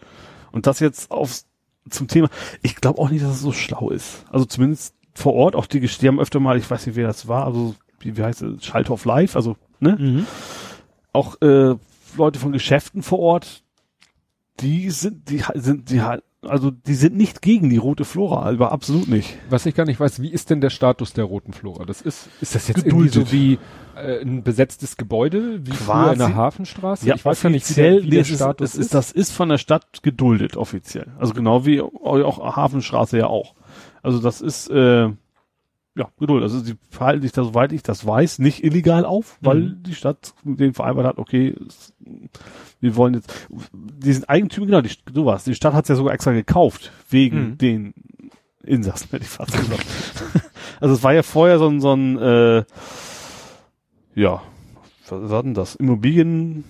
Und 0.53 0.67
das 0.67 0.81
jetzt 0.81 1.11
aufs 1.11 1.47
zum 1.91 2.09
Thema. 2.09 2.29
Ich 2.63 2.77
glaube 2.77 3.01
auch 3.01 3.11
nicht, 3.11 3.25
dass 3.25 3.33
es 3.33 3.41
so 3.41 3.53
schlau 3.53 3.91
ist. 3.91 4.25
Also 4.31 4.45
zumindest 4.45 4.95
vor 5.15 5.35
Ort, 5.35 5.55
auch 5.55 5.67
die, 5.67 5.81
die 5.81 6.09
haben 6.09 6.21
öfter 6.21 6.41
mal, 6.41 6.59
ich 6.59 6.71
weiß 6.71 6.87
nicht, 6.87 6.97
wer 6.97 7.07
das 7.07 7.29
war, 7.29 7.47
also 7.47 7.75
wie, 8.01 8.17
wie 8.17 8.23
heißt 8.23 8.43
es, 8.43 8.65
Schalthoff 8.65 9.05
Live, 9.05 9.37
also, 9.37 9.57
ne? 9.81 9.97
Mhm. 9.99 10.27
Auch 11.13 11.41
äh, 11.41 11.75
Leute 12.17 12.39
von 12.39 12.53
Geschäften 12.53 13.03
vor 13.03 13.19
Ort, 13.21 13.63
die 14.61 14.91
sind, 14.91 15.31
die 15.31 15.43
sind, 15.55 15.91
die 15.91 16.03
also 16.47 16.71
die 16.71 16.95
sind 16.95 17.17
nicht 17.17 17.43
gegen 17.43 17.71
die 17.71 17.77
rote 17.77 18.05
Flora, 18.05 18.49
aber 18.49 18.73
absolut 18.73 19.09
nicht. 19.09 19.37
Was 19.51 19.67
ich 19.67 19.75
gar 19.75 19.85
nicht 19.85 20.01
weiß, 20.01 20.23
wie 20.23 20.31
ist 20.31 20.51
denn 20.51 20.61
der 20.61 20.71
Status 20.71 21.13
der 21.13 21.25
roten 21.25 21.53
Flora? 21.53 21.85
Das 21.85 22.01
ist, 22.01 22.29
ist 22.41 22.55
das 22.55 22.69
jetzt 22.69 22.85
Geduldet. 22.85 23.17
irgendwie 23.17 23.31
so 23.31 23.33
wie 23.33 23.59
äh, 24.01 24.23
ein 24.23 24.43
besetztes 24.43 24.97
Gebäude, 24.97 25.67
wie 25.67 25.71
Quasi. 25.71 26.13
in 26.13 26.19
der 26.19 26.35
Hafenstraße? 26.35 27.07
Ja, 27.07 27.15
ich 27.15 27.25
weiß 27.25 27.43
ja 27.43 27.51
nicht, 27.51 27.69
wie 27.71 27.75
der, 27.75 28.03
wie 28.03 28.11
der 28.11 28.25
Status 28.25 28.75
ist, 28.75 28.81
ist. 28.81 28.95
Das 28.95 29.13
ist 29.13 29.33
von 29.33 29.49
der 29.49 29.59
Stadt 29.59 30.03
geduldet 30.03 30.57
offiziell. 30.57 31.09
Also 31.19 31.35
genau 31.35 31.67
wie 31.67 31.81
auch 31.81 32.57
Hafenstraße 32.57 33.19
ja 33.19 33.27
auch. 33.27 33.55
Also 34.03 34.21
das 34.21 34.41
ist 34.41 34.69
äh, 34.71 35.11
ja, 35.97 36.11
Geduld. 36.19 36.43
Also 36.43 36.61
sie 36.61 36.75
verhalten 36.91 37.23
sich 37.23 37.33
da, 37.33 37.43
soweit 37.43 37.73
ich 37.73 37.83
das 37.83 38.07
weiß, 38.07 38.39
nicht 38.39 38.63
illegal 38.63 39.05
auf, 39.05 39.39
weil 39.41 39.61
mhm. 39.61 39.83
die 39.83 39.95
Stadt 39.95 40.35
mit 40.45 40.61
denen 40.61 40.75
vereinbart 40.75 41.07
hat, 41.07 41.19
okay, 41.19 41.57
wir 42.81 42.97
wollen 42.97 43.15
jetzt, 43.15 43.49
die 43.73 44.13
sind 44.13 44.29
Eigentümer, 44.29 44.67
genau, 44.67 44.81
die, 44.83 44.91
du 45.13 45.25
warst, 45.25 45.47
die 45.47 45.55
Stadt 45.55 45.73
hat 45.73 45.85
es 45.85 45.89
ja 45.89 45.95
sogar 45.95 46.13
extra 46.13 46.33
gekauft, 46.33 46.93
wegen 47.09 47.41
mhm. 47.41 47.59
den 47.59 47.95
Insassen, 48.63 49.09
hätte 49.11 49.25
ich 49.25 49.31
fast 49.31 49.57
gesagt. 49.57 49.87
also 50.81 50.95
es 50.95 51.03
war 51.03 51.15
ja 51.15 51.23
vorher 51.23 51.59
so 51.59 51.69
ein, 51.69 51.81
so 51.81 51.95
ein, 51.95 52.19
äh, 52.19 52.65
ja, 54.15 54.43
was 55.09 55.31
war 55.31 55.43
denn 55.43 55.55
das? 55.55 55.77
Immobilien, 55.77 56.65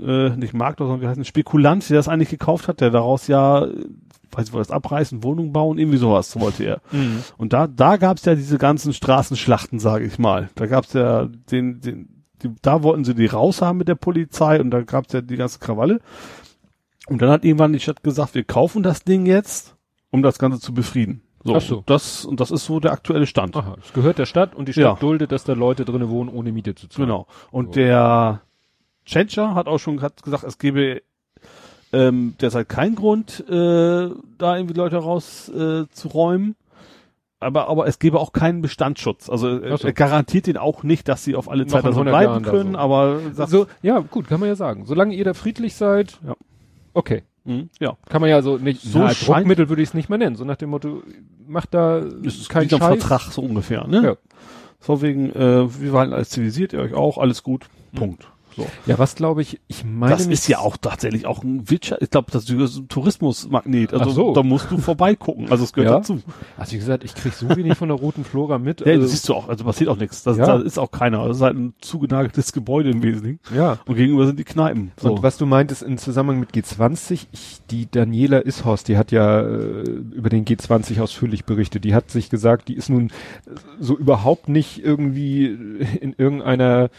äh, 0.00 0.30
nicht 0.30 0.54
Makler, 0.54 0.86
sondern 0.86 1.02
wie 1.02 1.06
heißt 1.06 1.20
ein 1.20 1.24
Spekulant, 1.24 1.88
der 1.88 1.96
das 1.96 2.08
eigentlich 2.08 2.30
gekauft 2.30 2.66
hat, 2.66 2.80
der 2.80 2.90
daraus 2.90 3.28
ja 3.28 3.68
weiß 4.32 4.48
ich 4.48 4.54
was, 4.54 4.70
abreißen, 4.70 5.22
Wohnung 5.22 5.52
bauen, 5.52 5.78
irgendwie 5.78 5.98
sowas 5.98 6.38
wollte 6.38 6.64
er. 6.64 6.80
Mhm. 6.92 7.22
Und 7.36 7.52
da, 7.52 7.66
da 7.66 7.96
gab's 7.96 8.24
ja 8.24 8.34
diese 8.34 8.58
ganzen 8.58 8.92
Straßenschlachten, 8.92 9.78
sage 9.78 10.04
ich 10.04 10.18
mal. 10.18 10.50
Da 10.54 10.66
gab's 10.66 10.92
ja 10.92 11.26
den, 11.50 11.80
den, 11.80 12.24
die, 12.42 12.50
da 12.62 12.82
wollten 12.82 13.04
sie 13.04 13.14
die 13.14 13.26
raushaben 13.26 13.78
mit 13.78 13.88
der 13.88 13.94
Polizei 13.94 14.60
und 14.60 14.70
da 14.70 14.82
gab's 14.82 15.12
ja 15.12 15.20
die 15.20 15.36
ganze 15.36 15.58
Krawalle. 15.58 16.00
Und 17.08 17.22
dann 17.22 17.30
hat 17.30 17.44
irgendwann 17.44 17.72
die 17.72 17.80
Stadt 17.80 18.02
gesagt, 18.02 18.34
wir 18.34 18.44
kaufen 18.44 18.82
das 18.82 19.02
Ding 19.02 19.26
jetzt, 19.26 19.76
um 20.10 20.22
das 20.22 20.38
Ganze 20.38 20.60
zu 20.60 20.74
befrieden. 20.74 21.22
So, 21.44 21.54
Ach 21.54 21.60
so. 21.60 21.82
Das, 21.86 22.24
und 22.24 22.40
das 22.40 22.50
ist 22.50 22.64
so 22.64 22.80
der 22.80 22.92
aktuelle 22.92 23.26
Stand. 23.26 23.56
Aha, 23.56 23.76
es 23.82 23.92
gehört 23.92 24.18
der 24.18 24.26
Stadt 24.26 24.54
und 24.54 24.68
die 24.68 24.72
Stadt 24.72 24.84
ja. 24.84 24.94
duldet, 24.94 25.32
dass 25.32 25.44
da 25.44 25.54
Leute 25.54 25.84
drinnen 25.84 26.08
wohnen, 26.08 26.28
ohne 26.28 26.52
Miete 26.52 26.74
zu 26.74 26.88
zahlen. 26.88 27.08
Genau. 27.08 27.26
Und 27.50 27.66
so. 27.66 27.72
der 27.72 28.42
Tschentscher 29.06 29.54
hat 29.54 29.68
auch 29.68 29.78
schon 29.78 30.02
hat 30.02 30.22
gesagt, 30.22 30.44
es 30.44 30.58
gebe 30.58 31.02
ähm, 31.92 32.34
derzeit 32.40 32.68
kein 32.68 32.94
Grund, 32.94 33.44
äh, 33.48 33.52
da 33.52 34.56
irgendwie 34.56 34.74
Leute 34.74 34.96
raus 34.96 35.48
äh. 35.48 35.84
Aber, 37.40 37.68
aber 37.68 37.86
es 37.86 38.00
gäbe 38.00 38.18
auch 38.18 38.32
keinen 38.32 38.62
Bestandsschutz. 38.62 39.30
Also 39.30 39.60
äh, 39.60 39.76
so. 39.76 39.86
er 39.86 39.92
garantiert 39.92 40.48
ihn 40.48 40.56
auch 40.56 40.82
nicht, 40.82 41.06
dass 41.06 41.22
sie 41.22 41.36
auf 41.36 41.48
alle 41.48 41.66
Zeit 41.66 41.84
da 41.84 41.92
so 41.92 42.02
bleiben 42.02 42.24
Jahren 42.24 42.42
können, 42.42 42.72
so. 42.72 42.78
aber 42.78 43.20
so, 43.46 43.66
ja, 43.80 44.00
gut, 44.00 44.26
kann 44.26 44.40
man 44.40 44.48
ja 44.48 44.56
sagen. 44.56 44.86
Solange 44.86 45.14
ihr 45.14 45.24
da 45.24 45.34
friedlich 45.34 45.76
seid, 45.76 46.18
ja. 46.26 46.34
okay. 46.94 47.22
Mhm, 47.44 47.70
ja. 47.78 47.96
Kann 48.08 48.20
man 48.20 48.28
ja 48.28 48.42
so 48.42 48.58
nicht, 48.58 48.82
so 48.82 48.98
na, 48.98 49.12
Druckmittel 49.12 49.68
würde 49.68 49.82
ich 49.82 49.88
es 49.88 49.94
nicht 49.94 50.08
mehr 50.08 50.18
nennen. 50.18 50.36
So 50.36 50.44
nach 50.44 50.56
dem 50.56 50.70
Motto, 50.70 51.02
macht 51.46 51.74
da 51.74 51.98
ist 51.98 52.48
kein 52.48 52.68
Scheiß. 52.68 52.80
Vertrag 52.80 53.32
so 53.32 53.40
ungefähr, 53.40 53.86
ne? 53.86 54.02
Ja. 54.02 54.16
So 54.80 55.00
wegen, 55.00 55.32
äh, 55.32 55.80
wir 55.80 55.92
waren 55.92 56.12
als 56.12 56.30
zivilisiert, 56.30 56.72
ihr 56.72 56.80
euch 56.80 56.94
auch, 56.94 57.18
alles 57.18 57.42
gut. 57.42 57.66
Punkt. 57.94 58.28
So. 58.58 58.66
Ja, 58.86 58.98
was 58.98 59.14
glaube 59.14 59.40
ich, 59.40 59.60
ich 59.68 59.84
meine. 59.84 60.12
Das 60.12 60.26
ist 60.26 60.48
ja 60.48 60.58
auch 60.58 60.76
tatsächlich 60.76 61.26
auch 61.26 61.44
ein 61.44 61.70
Wirtschaft, 61.70 62.02
ich 62.02 62.10
glaube, 62.10 62.32
das 62.32 62.50
ist 62.50 62.76
ein 62.76 62.88
Tourismusmagnet. 62.88 63.94
Also 63.94 64.10
so. 64.10 64.32
da 64.34 64.42
musst 64.42 64.68
du 64.72 64.78
vorbeigucken. 64.78 65.48
Also 65.48 65.62
es 65.62 65.72
gehört 65.72 65.92
ja. 65.92 65.98
dazu. 65.98 66.20
Also 66.56 66.72
wie 66.72 66.78
gesagt, 66.78 67.04
ich 67.04 67.14
krieg 67.14 67.34
so 67.34 67.48
wenig 67.54 67.78
von 67.78 67.88
der 67.88 67.96
roten 67.96 68.24
Flora 68.24 68.58
mit. 68.58 68.80
Ja, 68.80 68.86
also, 68.86 69.02
das 69.02 69.12
siehst 69.12 69.28
du 69.28 69.34
auch, 69.34 69.48
also 69.48 69.64
passiert 69.64 69.90
auch 69.90 69.96
nichts. 69.96 70.24
Das, 70.24 70.36
ja. 70.36 70.46
Da 70.46 70.58
ist 70.60 70.76
auch 70.76 70.90
keiner. 70.90 71.28
Das 71.28 71.36
ist 71.36 71.42
halt 71.42 71.56
ein 71.56 71.74
zugenageltes 71.80 72.52
Gebäude 72.52 72.90
im 72.90 73.00
Wesentlichen. 73.00 73.38
Ja. 73.54 73.78
Und 73.86 73.94
gegenüber 73.94 74.26
sind 74.26 74.40
die 74.40 74.44
Kneipen. 74.44 74.90
So. 75.00 75.12
Und 75.12 75.22
was 75.22 75.38
du 75.38 75.46
meintest 75.46 75.84
im 75.84 75.96
Zusammenhang 75.96 76.40
mit 76.40 76.50
G20, 76.50 77.26
ich, 77.30 77.60
die 77.70 77.88
Daniela 77.88 78.44
Ishorst, 78.44 78.88
die 78.88 78.96
hat 78.96 79.12
ja 79.12 79.40
äh, 79.40 79.82
über 79.82 80.30
den 80.30 80.44
G20 80.44 81.00
ausführlich 81.00 81.44
berichtet. 81.44 81.84
Die 81.84 81.94
hat 81.94 82.10
sich 82.10 82.28
gesagt, 82.28 82.66
die 82.66 82.74
ist 82.74 82.90
nun 82.90 83.12
so 83.78 83.96
überhaupt 83.96 84.48
nicht 84.48 84.82
irgendwie 84.82 85.46
in 86.00 86.14
irgendeiner 86.18 86.90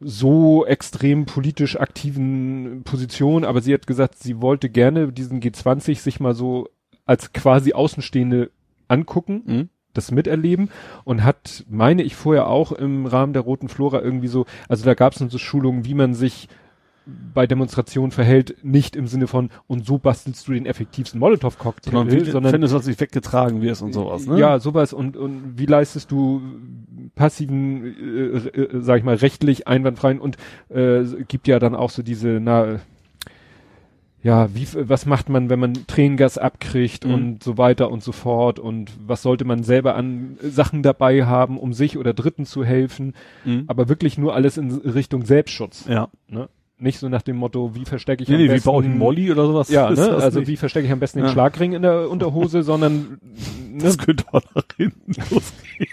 so 0.00 0.66
extrem 0.66 1.24
politisch 1.24 1.78
aktiven 1.78 2.82
Position, 2.84 3.44
aber 3.44 3.60
sie 3.60 3.72
hat 3.72 3.86
gesagt, 3.86 4.18
sie 4.18 4.40
wollte 4.40 4.68
gerne 4.68 5.12
diesen 5.12 5.40
G20 5.40 6.00
sich 6.00 6.20
mal 6.20 6.34
so 6.34 6.68
als 7.06 7.32
quasi 7.32 7.72
Außenstehende 7.72 8.50
angucken, 8.88 9.42
mhm. 9.46 9.68
das 9.94 10.10
miterleben 10.10 10.70
und 11.04 11.24
hat, 11.24 11.64
meine 11.68 12.02
ich 12.02 12.14
vorher 12.14 12.48
auch 12.48 12.72
im 12.72 13.06
Rahmen 13.06 13.32
der 13.32 13.42
Roten 13.42 13.68
Flora 13.68 14.02
irgendwie 14.02 14.28
so, 14.28 14.44
also 14.68 14.84
da 14.84 14.94
gab 14.94 15.14
es 15.14 15.18
so 15.18 15.38
Schulungen, 15.38 15.84
wie 15.84 15.94
man 15.94 16.14
sich 16.14 16.48
bei 17.34 17.46
Demonstrationen 17.46 18.10
verhält, 18.10 18.56
nicht 18.64 18.96
im 18.96 19.06
Sinne 19.06 19.28
von, 19.28 19.50
und 19.68 19.86
so 19.86 19.98
bastelst 19.98 20.48
du 20.48 20.52
den 20.52 20.66
effektivsten 20.66 21.20
Molotow-Cocktail, 21.20 21.92
sondern, 21.92 22.20
wie, 22.20 22.30
sondern 22.30 22.52
findest, 22.52 22.74
dass 22.74 22.86
nicht 22.86 23.00
weggetragen 23.00 23.62
wirst 23.62 23.82
und 23.82 23.92
sowas, 23.92 24.26
ne? 24.26 24.38
Ja, 24.38 24.58
sowas 24.58 24.92
und, 24.92 25.16
und 25.16 25.56
wie 25.56 25.66
leistest 25.66 26.10
du 26.10 26.42
passiven, 27.14 27.84
äh, 27.84 28.60
äh, 28.60 28.80
sag 28.80 28.98
ich 28.98 29.04
mal, 29.04 29.14
rechtlich 29.14 29.68
einwandfreien 29.68 30.18
und 30.18 30.36
äh, 30.68 31.04
gibt 31.28 31.46
ja 31.46 31.60
dann 31.60 31.76
auch 31.76 31.90
so 31.90 32.02
diese, 32.02 32.40
na, 32.42 32.80
ja, 34.26 34.52
wie, 34.52 34.66
was 34.74 35.06
macht 35.06 35.28
man, 35.28 35.48
wenn 35.50 35.60
man 35.60 35.86
Tränengas 35.86 36.38
abkriegt 36.38 37.06
mhm. 37.06 37.14
und 37.14 37.42
so 37.44 37.56
weiter 37.56 37.92
und 37.92 38.02
so 38.02 38.10
fort 38.10 38.58
und 38.58 38.90
was 39.06 39.22
sollte 39.22 39.44
man 39.44 39.62
selber 39.62 39.94
an 39.94 40.36
Sachen 40.42 40.82
dabei 40.82 41.24
haben, 41.24 41.56
um 41.56 41.72
sich 41.72 41.96
oder 41.96 42.12
Dritten 42.12 42.44
zu 42.44 42.64
helfen, 42.64 43.14
mhm. 43.44 43.64
aber 43.68 43.88
wirklich 43.88 44.18
nur 44.18 44.34
alles 44.34 44.56
in 44.56 44.72
Richtung 44.72 45.24
Selbstschutz. 45.24 45.86
Ja. 45.88 46.08
Ne? 46.26 46.48
Nicht 46.78 46.98
so 46.98 47.08
nach 47.08 47.22
dem 47.22 47.36
Motto, 47.36 47.74
wie 47.74 47.86
verstecke 47.86 48.22
ich 48.22 48.28
nee, 48.28 48.34
am 48.34 48.40
nee, 48.42 48.48
besten... 48.48 48.64
wie 48.64 48.70
baue 48.70 48.82
ich 48.82 48.90
einen 48.90 48.98
Molly 48.98 49.32
oder 49.32 49.46
sowas? 49.46 49.70
Ja, 49.70 49.90
ne? 49.94 50.10
also 50.10 50.40
nicht. 50.40 50.48
wie 50.48 50.56
verstecke 50.56 50.86
ich 50.86 50.92
am 50.92 51.00
besten 51.00 51.20
den 51.20 51.28
Schlagring 51.30 51.72
in 51.72 51.82
der 51.82 52.10
Unterhose, 52.10 52.62
sondern... 52.62 53.18
Ne? 53.76 53.82
Das 53.82 53.98
könnte 53.98 54.24
auch 54.32 54.40
nach 54.54 54.64
hinten 54.74 55.12
losgehen. 55.30 55.88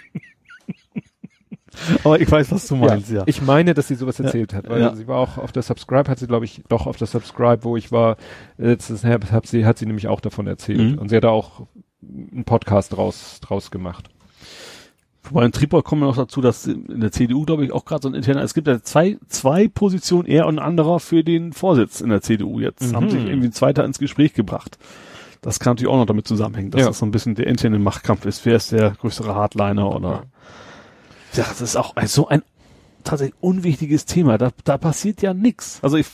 Aber 2.02 2.18
ich 2.18 2.30
weiß, 2.30 2.50
was 2.50 2.66
du 2.66 2.76
meinst, 2.76 3.10
ja. 3.10 3.18
ja. 3.18 3.22
Ich 3.26 3.42
meine, 3.42 3.74
dass 3.74 3.88
sie 3.88 3.94
sowas 3.94 4.18
erzählt 4.18 4.52
ja. 4.52 4.58
hat, 4.58 4.70
weil 4.70 4.80
ja. 4.80 4.94
sie 4.94 5.06
war 5.06 5.18
auch 5.18 5.36
auf 5.36 5.52
der 5.52 5.62
Subscribe, 5.62 6.10
hat 6.10 6.18
sie, 6.18 6.26
glaube 6.26 6.46
ich, 6.46 6.62
doch 6.68 6.86
auf 6.86 6.96
der 6.96 7.06
Subscribe, 7.06 7.62
wo 7.62 7.76
ich 7.76 7.92
war, 7.92 8.16
letztes 8.56 9.04
Herbst, 9.04 9.32
hat 9.32 9.46
sie, 9.46 9.66
hat 9.66 9.76
sie 9.76 9.84
nämlich 9.84 10.08
auch 10.08 10.20
davon 10.20 10.46
erzählt. 10.46 10.92
Mhm. 10.92 10.98
Und 10.98 11.10
sie 11.10 11.16
hat 11.16 11.24
da 11.24 11.28
auch 11.28 11.66
einen 12.02 12.44
Podcast 12.44 12.94
draus, 12.94 13.40
draus 13.42 13.70
gemacht. 13.70 14.08
Wobei 15.30 15.46
in 15.46 15.52
Tripol 15.52 15.82
kommen 15.82 16.02
wir 16.02 16.06
noch 16.06 16.16
dazu, 16.16 16.40
dass 16.40 16.66
in 16.66 17.00
der 17.00 17.10
CDU, 17.10 17.44
glaube 17.44 17.64
ich, 17.64 17.72
auch 17.72 17.84
gerade 17.84 18.02
so 18.02 18.08
ein 18.08 18.14
interner, 18.14 18.42
es 18.42 18.52
gibt 18.52 18.66
ja 18.66 18.82
zwei, 18.82 19.18
zwei 19.28 19.68
Positionen, 19.68 20.26
er 20.26 20.46
und 20.46 20.58
ein 20.58 20.64
anderer 20.64 21.00
für 21.00 21.24
den 21.24 21.52
Vorsitz 21.52 22.00
in 22.00 22.10
der 22.10 22.20
CDU 22.20 22.60
jetzt. 22.60 22.92
Mhm. 22.92 22.96
Haben 22.96 23.10
sich 23.10 23.24
irgendwie 23.24 23.48
ein 23.48 23.52
zweiter 23.52 23.84
ins 23.84 23.98
Gespräch 23.98 24.34
gebracht. 24.34 24.78
Das 25.40 25.60
kann 25.60 25.72
natürlich 25.72 25.92
auch 25.92 25.98
noch 25.98 26.06
damit 26.06 26.26
zusammenhängen, 26.26 26.70
dass 26.70 26.80
ja. 26.80 26.86
das 26.88 26.98
so 26.98 27.06
ein 27.06 27.10
bisschen 27.10 27.34
der 27.34 27.46
interne 27.46 27.78
Machtkampf 27.78 28.24
ist. 28.26 28.44
Wer 28.44 28.56
ist 28.56 28.72
der 28.72 28.90
größere 28.92 29.34
Hardliner 29.34 29.94
oder, 29.94 30.24
ja, 31.34 31.44
das 31.44 31.60
ist 31.60 31.76
auch 31.76 31.94
so 32.06 32.28
ein 32.28 32.42
tatsächlich 33.02 33.36
unwichtiges 33.40 34.06
Thema. 34.06 34.38
Da, 34.38 34.50
da 34.64 34.78
passiert 34.78 35.22
ja 35.22 35.34
nix. 35.34 35.78
Also 35.82 35.96
ich, 35.96 36.06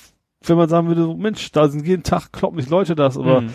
wenn 0.45 0.57
man 0.57 0.69
sagen 0.69 0.89
würde, 0.89 1.15
Mensch, 1.15 1.51
da 1.53 1.69
sind 1.69 1.87
jeden 1.87 2.03
Tag 2.03 2.33
kloppen 2.33 2.59
nicht 2.59 2.71
Leute 2.71 2.95
das, 2.95 3.17
oder, 3.17 3.43
mhm. 3.43 3.51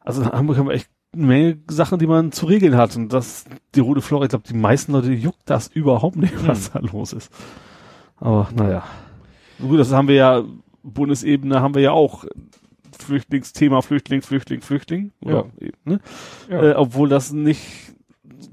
also 0.00 0.22
in 0.22 0.28
Hamburg 0.30 0.58
haben 0.58 0.66
wir 0.66 0.74
echt 0.74 0.88
eine 1.14 1.26
Menge 1.26 1.58
Sachen, 1.68 1.98
die 1.98 2.06
man 2.06 2.32
zu 2.32 2.46
regeln 2.46 2.76
hat. 2.76 2.96
Und 2.96 3.12
das, 3.12 3.44
die 3.74 3.80
rote 3.80 4.00
Flora, 4.00 4.24
ich 4.24 4.30
glaube, 4.30 4.48
die 4.48 4.56
meisten 4.56 4.92
Leute 4.92 5.12
juckt 5.12 5.42
das 5.44 5.68
überhaupt 5.68 6.16
nicht, 6.16 6.46
was 6.46 6.68
mhm. 6.68 6.72
da 6.72 6.92
los 6.92 7.12
ist. 7.12 7.32
Aber 8.16 8.48
naja. 8.54 8.84
Gut, 9.60 9.78
das 9.78 9.92
haben 9.92 10.08
wir 10.08 10.14
ja, 10.14 10.44
Bundesebene 10.82 11.60
haben 11.60 11.74
wir 11.74 11.82
ja 11.82 11.92
auch 11.92 12.24
Flüchtlingsthema, 12.98 13.82
Flüchtling, 13.82 14.22
Flüchtling, 14.22 14.60
Flüchtling. 14.60 15.12
Oder, 15.20 15.46
ja. 15.60 15.68
Ne? 15.84 16.00
Ja. 16.48 16.62
Äh, 16.62 16.74
obwohl 16.74 17.08
das 17.08 17.32
nicht 17.32 17.94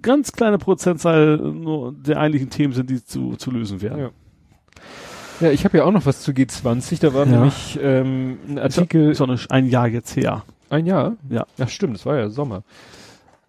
ganz 0.01 0.31
kleine 0.31 0.57
Prozentzahl 0.57 1.37
nur 1.37 1.93
der 1.93 2.19
eigentlichen 2.19 2.49
Themen 2.49 2.73
sind, 2.73 2.89
die 2.89 3.03
zu, 3.03 3.35
zu 3.35 3.51
lösen 3.51 3.81
wären. 3.81 3.99
Ja. 3.99 4.09
Ja, 5.39 5.51
ich 5.51 5.63
habe 5.63 5.77
ja 5.77 5.85
auch 5.85 5.91
noch 5.91 6.05
was 6.05 6.21
zu 6.21 6.31
G20. 6.31 6.99
Da 6.99 7.13
war 7.13 7.25
nämlich 7.25 7.79
ähm, 7.81 8.39
ein 8.49 8.59
Artikel. 8.59 9.11
Ist, 9.11 9.21
ist 9.21 9.51
ein 9.51 9.67
Jahr 9.67 9.87
jetzt 9.87 10.17
her. 10.17 10.43
Ein 10.69 10.85
Jahr? 10.85 11.17
Ja. 11.29 11.45
Ja, 11.57 11.67
stimmt. 11.67 11.95
Das 11.95 12.05
war 12.05 12.17
ja 12.17 12.29
Sommer. 12.29 12.63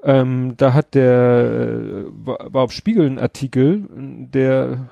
Ähm, 0.02 0.55
da 0.57 0.73
hat 0.73 0.94
der 0.94 2.05
war, 2.10 2.52
war 2.52 2.62
auf 2.62 2.73
Spiegel 2.73 3.07
ein 3.07 3.18
Artikel, 3.18 3.86
der 4.32 4.89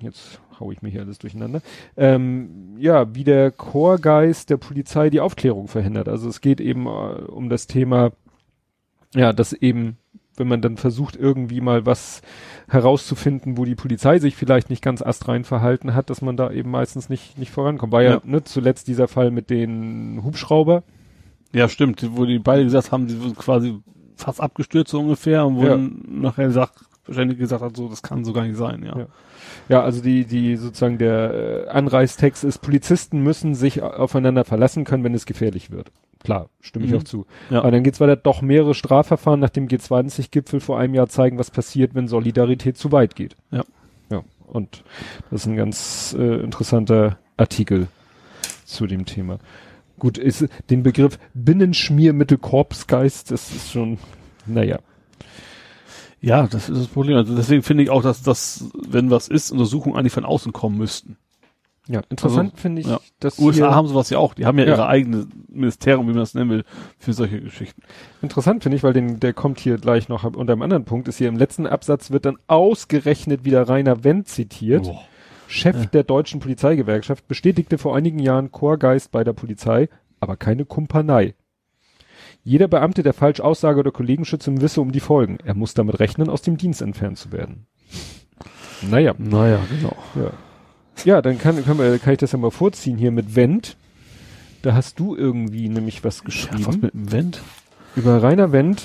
jetzt 0.00 0.40
hau 0.60 0.70
ich 0.70 0.82
mir 0.82 0.90
hier 0.90 1.02
alles 1.02 1.18
durcheinander. 1.18 1.60
Ähm, 1.96 2.76
ja, 2.78 3.14
wie 3.14 3.24
der 3.24 3.50
Chorgeist 3.50 4.50
der 4.50 4.56
Polizei 4.56 5.10
die 5.10 5.20
Aufklärung 5.20 5.68
verhindert. 5.68 6.08
Also 6.08 6.28
es 6.28 6.40
geht 6.40 6.60
eben 6.60 6.86
äh, 6.86 6.88
um 6.88 7.48
das 7.48 7.66
Thema, 7.66 8.12
ja, 9.14 9.32
dass 9.32 9.52
eben, 9.52 9.96
wenn 10.36 10.48
man 10.48 10.62
dann 10.62 10.76
versucht, 10.76 11.16
irgendwie 11.16 11.60
mal 11.60 11.84
was 11.84 12.22
herauszufinden, 12.68 13.58
wo 13.58 13.64
die 13.64 13.74
Polizei 13.74 14.18
sich 14.18 14.36
vielleicht 14.36 14.70
nicht 14.70 14.82
ganz 14.82 15.02
astrein 15.02 15.44
verhalten 15.44 15.94
hat, 15.94 16.10
dass 16.10 16.22
man 16.22 16.36
da 16.36 16.50
eben 16.50 16.70
meistens 16.70 17.08
nicht, 17.08 17.38
nicht 17.38 17.50
vorankommt. 17.50 17.92
War 17.92 18.02
ja, 18.02 18.10
ja 18.12 18.20
ne, 18.24 18.44
zuletzt 18.44 18.88
dieser 18.88 19.08
Fall 19.08 19.30
mit 19.30 19.50
den 19.50 20.20
Hubschrauber. 20.24 20.82
Ja, 21.52 21.68
stimmt, 21.68 22.04
wo 22.16 22.24
die 22.24 22.38
beide 22.38 22.64
gesagt 22.64 22.92
haben, 22.92 23.06
die 23.06 23.14
sind 23.14 23.36
quasi 23.36 23.78
fast 24.16 24.40
abgestürzt 24.40 24.90
so 24.90 25.00
ungefähr 25.00 25.44
und 25.44 25.56
wurden 25.56 26.04
ja. 26.06 26.20
nachher 26.20 26.46
gesagt, 26.46 26.84
wahrscheinlich 27.06 27.38
gesagt 27.38 27.62
hat, 27.62 27.76
so, 27.76 27.88
das 27.88 28.02
kann 28.02 28.24
so 28.24 28.32
gar 28.32 28.44
nicht 28.44 28.56
sein, 28.56 28.82
ja. 28.84 28.98
ja. 28.98 29.06
Ja, 29.68 29.82
also 29.82 30.02
die, 30.02 30.24
die 30.24 30.56
sozusagen 30.56 30.98
der 30.98 31.66
äh, 31.66 31.68
Anreistext 31.68 32.44
ist, 32.44 32.58
Polizisten 32.58 33.22
müssen 33.22 33.54
sich 33.54 33.82
aufeinander 33.82 34.44
verlassen 34.44 34.84
können, 34.84 35.04
wenn 35.04 35.14
es 35.14 35.26
gefährlich 35.26 35.70
wird. 35.70 35.90
Klar, 36.22 36.48
stimme 36.60 36.86
mhm. 36.86 36.92
ich 36.92 36.98
auch 36.98 37.04
zu. 37.04 37.26
Ja. 37.50 37.60
Aber 37.60 37.70
dann 37.70 37.82
geht's 37.82 38.00
weiter, 38.00 38.16
doch 38.16 38.42
mehrere 38.42 38.74
Strafverfahren 38.74 39.40
nach 39.40 39.50
dem 39.50 39.68
G20-Gipfel 39.68 40.60
vor 40.60 40.78
einem 40.78 40.94
Jahr 40.94 41.08
zeigen, 41.08 41.38
was 41.38 41.50
passiert, 41.50 41.94
wenn 41.94 42.08
Solidarität 42.08 42.76
zu 42.76 42.92
weit 42.92 43.14
geht. 43.14 43.36
Ja. 43.50 43.64
Ja, 44.10 44.22
und 44.46 44.84
das 45.30 45.42
ist 45.42 45.46
ein 45.46 45.56
ganz 45.56 46.16
äh, 46.18 46.40
interessanter 46.40 47.18
Artikel 47.36 47.88
zu 48.64 48.86
dem 48.86 49.06
Thema. 49.06 49.38
Gut, 50.02 50.18
ist 50.18 50.48
den 50.68 50.82
Begriff 50.82 51.16
Binnenschmiermittelkorpsgeist, 51.32 53.30
das 53.30 53.52
ist 53.52 53.70
schon, 53.70 53.98
naja. 54.46 54.80
Ja, 56.20 56.48
das 56.48 56.68
ist 56.68 56.76
das 56.76 56.88
Problem. 56.88 57.16
Also 57.18 57.36
deswegen 57.36 57.62
finde 57.62 57.84
ich 57.84 57.90
auch, 57.90 58.02
dass 58.02 58.20
das, 58.20 58.68
wenn 58.74 59.12
was 59.12 59.28
ist, 59.28 59.52
Untersuchungen 59.52 59.96
eigentlich 59.96 60.12
von 60.12 60.24
außen 60.24 60.52
kommen 60.52 60.76
müssten. 60.76 61.18
Ja, 61.86 62.00
interessant 62.08 62.50
also, 62.50 62.62
finde 62.62 62.80
ich, 62.80 62.88
ja. 62.88 62.98
dass 63.20 63.38
USA 63.38 63.76
haben 63.76 63.86
sowas 63.86 64.10
ja 64.10 64.18
auch. 64.18 64.34
Die 64.34 64.44
haben 64.44 64.58
ja, 64.58 64.64
ja, 64.64 64.72
ihre 64.72 64.88
eigene 64.88 65.28
Ministerium, 65.46 66.08
wie 66.08 66.14
man 66.14 66.22
das 66.22 66.34
nennen 66.34 66.50
will, 66.50 66.64
für 66.98 67.12
solche 67.12 67.40
Geschichten. 67.40 67.82
Interessant 68.22 68.64
finde 68.64 68.74
ich, 68.74 68.82
weil 68.82 68.94
den, 68.94 69.20
der 69.20 69.32
kommt 69.32 69.60
hier 69.60 69.78
gleich 69.78 70.08
noch 70.08 70.24
unter 70.24 70.54
einem 70.54 70.62
anderen 70.62 70.84
Punkt, 70.84 71.06
ist 71.06 71.18
hier 71.18 71.28
im 71.28 71.36
letzten 71.36 71.68
Absatz 71.68 72.10
wird 72.10 72.24
dann 72.24 72.38
ausgerechnet 72.48 73.44
wieder 73.44 73.68
Rainer 73.68 74.02
Wendt 74.02 74.26
zitiert. 74.26 74.88
Oh. 74.88 74.98
Chef 75.52 75.86
der 75.88 76.02
deutschen 76.02 76.40
Polizeigewerkschaft 76.40 77.28
bestätigte 77.28 77.76
vor 77.76 77.94
einigen 77.94 78.18
Jahren 78.18 78.50
Chorgeist 78.50 79.12
bei 79.12 79.22
der 79.22 79.34
Polizei, 79.34 79.90
aber 80.18 80.36
keine 80.36 80.64
Kumpanei. 80.64 81.34
Jeder 82.42 82.68
Beamte, 82.68 83.02
der 83.02 83.12
falsch 83.12 83.40
Aussage 83.40 83.78
oder 83.78 83.90
Kollegen 83.90 84.24
schütze, 84.24 84.60
wisse 84.62 84.80
um 84.80 84.92
die 84.92 85.00
Folgen. 85.00 85.38
Er 85.44 85.54
muss 85.54 85.74
damit 85.74 86.00
rechnen, 86.00 86.30
aus 86.30 86.40
dem 86.40 86.56
Dienst 86.56 86.80
entfernt 86.80 87.18
zu 87.18 87.32
werden. 87.32 87.66
Naja. 88.80 89.14
Naja, 89.18 89.60
genau. 89.68 89.94
Ja, 90.14 90.32
ja 91.04 91.22
dann 91.22 91.38
kann, 91.38 91.62
kann, 91.62 91.76
man, 91.76 92.00
kann 92.00 92.14
ich 92.14 92.18
das 92.18 92.32
ja 92.32 92.38
mal 92.38 92.50
vorziehen 92.50 92.96
hier 92.96 93.10
mit 93.10 93.36
Wendt. 93.36 93.76
Da 94.62 94.72
hast 94.72 94.98
du 94.98 95.14
irgendwie 95.14 95.68
nämlich 95.68 96.02
was 96.02 96.24
geschrieben. 96.24 96.62
Ja, 96.62 96.66
was 96.68 96.78
mit 96.78 96.92
Wendt? 96.94 97.42
Über 97.94 98.22
Rainer 98.22 98.52
Wendt 98.52 98.82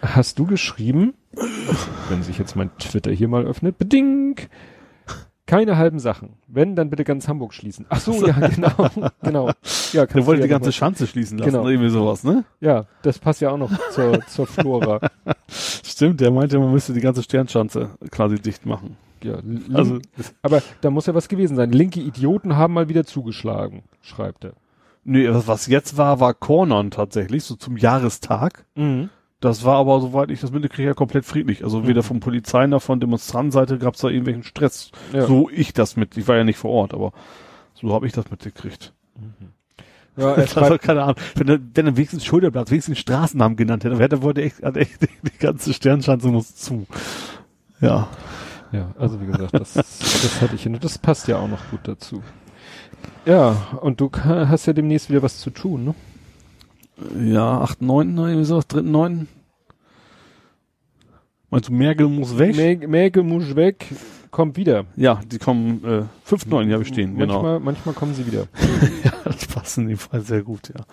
hast 0.00 0.38
du 0.38 0.46
geschrieben, 0.46 1.12
wenn 2.08 2.22
sich 2.22 2.38
jetzt 2.38 2.56
mein 2.56 2.70
Twitter 2.78 3.10
hier 3.10 3.28
mal 3.28 3.44
öffnet, 3.44 3.78
beding, 3.78 4.36
keine 5.46 5.76
halben 5.76 5.98
Sachen. 5.98 6.34
Wenn, 6.46 6.76
dann 6.76 6.90
bitte 6.90 7.02
ganz 7.02 7.26
Hamburg 7.26 7.54
schließen. 7.54 7.86
Ach 7.88 8.00
so, 8.00 8.24
ja, 8.24 8.32
genau, 8.48 8.88
genau. 9.22 9.50
Ja, 9.92 10.06
der 10.06 10.26
wollte 10.26 10.42
ja 10.42 10.46
die 10.46 10.50
ganze 10.50 10.72
Schanze 10.72 11.06
schließen 11.06 11.38
lassen, 11.38 11.50
genau. 11.50 11.68
irgendwie 11.68 11.90
sowas, 11.90 12.22
ne? 12.22 12.44
Ja, 12.60 12.84
das 13.02 13.18
passt 13.18 13.40
ja 13.40 13.50
auch 13.50 13.58
noch 13.58 13.70
zur, 13.90 14.20
zur 14.28 14.46
Flora. 14.46 15.00
Stimmt, 15.48 16.20
der 16.20 16.30
meinte, 16.30 16.58
man 16.58 16.72
müsste 16.72 16.92
die 16.92 17.00
ganze 17.00 17.22
Sternschanze 17.22 17.90
quasi 18.10 18.36
dicht 18.36 18.64
machen. 18.64 18.96
Ja, 19.22 19.40
also, 19.74 19.98
aber 20.40 20.62
da 20.80 20.90
muss 20.90 21.06
ja 21.06 21.14
was 21.14 21.28
gewesen 21.28 21.56
sein. 21.56 21.72
Linke 21.72 22.00
Idioten 22.00 22.56
haben 22.56 22.72
mal 22.72 22.88
wieder 22.88 23.04
zugeschlagen, 23.04 23.82
schreibt 24.00 24.44
er. 24.44 24.52
Nee, 25.04 25.28
was 25.30 25.66
jetzt 25.66 25.96
war, 25.96 26.20
war 26.20 26.32
Cornern 26.32 26.90
tatsächlich, 26.90 27.44
so 27.44 27.56
zum 27.56 27.76
Jahrestag. 27.76 28.66
Mhm. 28.76 29.10
Das 29.40 29.64
war 29.64 29.76
aber, 29.76 30.00
soweit 30.00 30.30
ich 30.30 30.40
das 30.40 30.52
mitkriege, 30.52 30.88
ja 30.88 30.94
komplett 30.94 31.24
friedlich. 31.24 31.64
Also 31.64 31.86
weder 31.86 32.02
mhm. 32.02 32.06
von 32.06 32.20
Polizei 32.20 32.66
noch 32.66 32.82
von 32.82 33.00
Demonstrantenseite 33.00 33.78
gab 33.78 33.94
es 33.94 34.00
da 34.00 34.08
irgendwelchen 34.08 34.42
Stress. 34.42 34.90
Ja. 35.12 35.26
So 35.26 35.48
ich 35.50 35.72
das 35.72 35.96
mit. 35.96 36.16
Ich 36.16 36.28
war 36.28 36.36
ja 36.36 36.44
nicht 36.44 36.58
vor 36.58 36.70
Ort, 36.70 36.92
aber 36.92 37.12
so 37.74 37.92
habe 37.94 38.06
ich 38.06 38.12
das 38.12 38.30
mitgekriegt. 38.30 38.92
Mhm. 39.18 39.48
Ja, 40.16 40.34
er 40.34 40.56
also, 40.56 40.78
keine 40.78 41.02
Ahnung. 41.02 41.16
Wenn 41.36 41.48
er, 41.48 41.58
wenn 41.74 41.86
er 41.86 41.96
wenigstens 41.96 42.24
Schulterblatt, 42.26 42.70
wenigstens 42.70 42.98
Straßennamen 42.98 43.56
genannt 43.56 43.84
hätte, 43.84 43.98
hätte 43.98 44.22
wollte 44.22 44.42
echt, 44.42 44.62
hat 44.62 44.76
echt 44.76 45.00
die 45.02 45.38
ganze 45.38 45.72
Sternschanze 45.72 46.28
muss 46.28 46.54
zu. 46.54 46.86
Ja. 47.80 48.08
Ja, 48.72 48.94
also 48.98 49.20
wie 49.20 49.26
gesagt, 49.26 49.52
das, 49.54 49.72
das 49.74 50.40
hatte 50.40 50.54
ich 50.54 50.62
hin. 50.62 50.78
Das 50.80 50.98
passt 50.98 51.26
ja 51.26 51.38
auch 51.38 51.48
noch 51.48 51.70
gut 51.70 51.80
dazu. 51.84 52.22
Ja, 53.24 53.56
und 53.80 54.00
du 54.00 54.10
hast 54.12 54.66
ja 54.66 54.72
demnächst 54.72 55.10
wieder 55.10 55.22
was 55.22 55.38
zu 55.38 55.50
tun, 55.50 55.84
ne? 55.84 55.94
Ja, 57.24 57.60
8, 57.60 57.82
9, 57.82 58.16
irgendwie 58.16 58.44
sowas, 58.44 58.66
3, 58.68 58.82
9. 58.82 59.28
Meinst 61.50 61.68
du, 61.68 61.72
Merkel 61.72 62.08
muss 62.08 62.38
weg? 62.38 62.56
Mer 62.56 62.88
Merkel 62.88 63.22
muss 63.22 63.56
weg, 63.56 63.86
kommt 64.30 64.56
wieder. 64.56 64.84
Ja, 64.96 65.20
die 65.26 65.38
kommen, 65.38 65.84
äh, 65.84 66.02
5, 66.24 66.46
9 66.46 66.66
hier 66.66 66.74
habe 66.74 66.84
ich 66.84 66.88
stehen, 66.88 67.16
manchmal, 67.16 67.54
genau. 67.54 67.60
Manchmal 67.60 67.94
kommen 67.94 68.14
sie 68.14 68.26
wieder. 68.26 68.46
ja, 69.04 69.12
das 69.24 69.46
passt 69.46 69.78
in 69.78 69.88
dem 69.88 69.98
Fall 69.98 70.20
sehr 70.20 70.42
gut, 70.42 70.72
ja. 70.74 70.84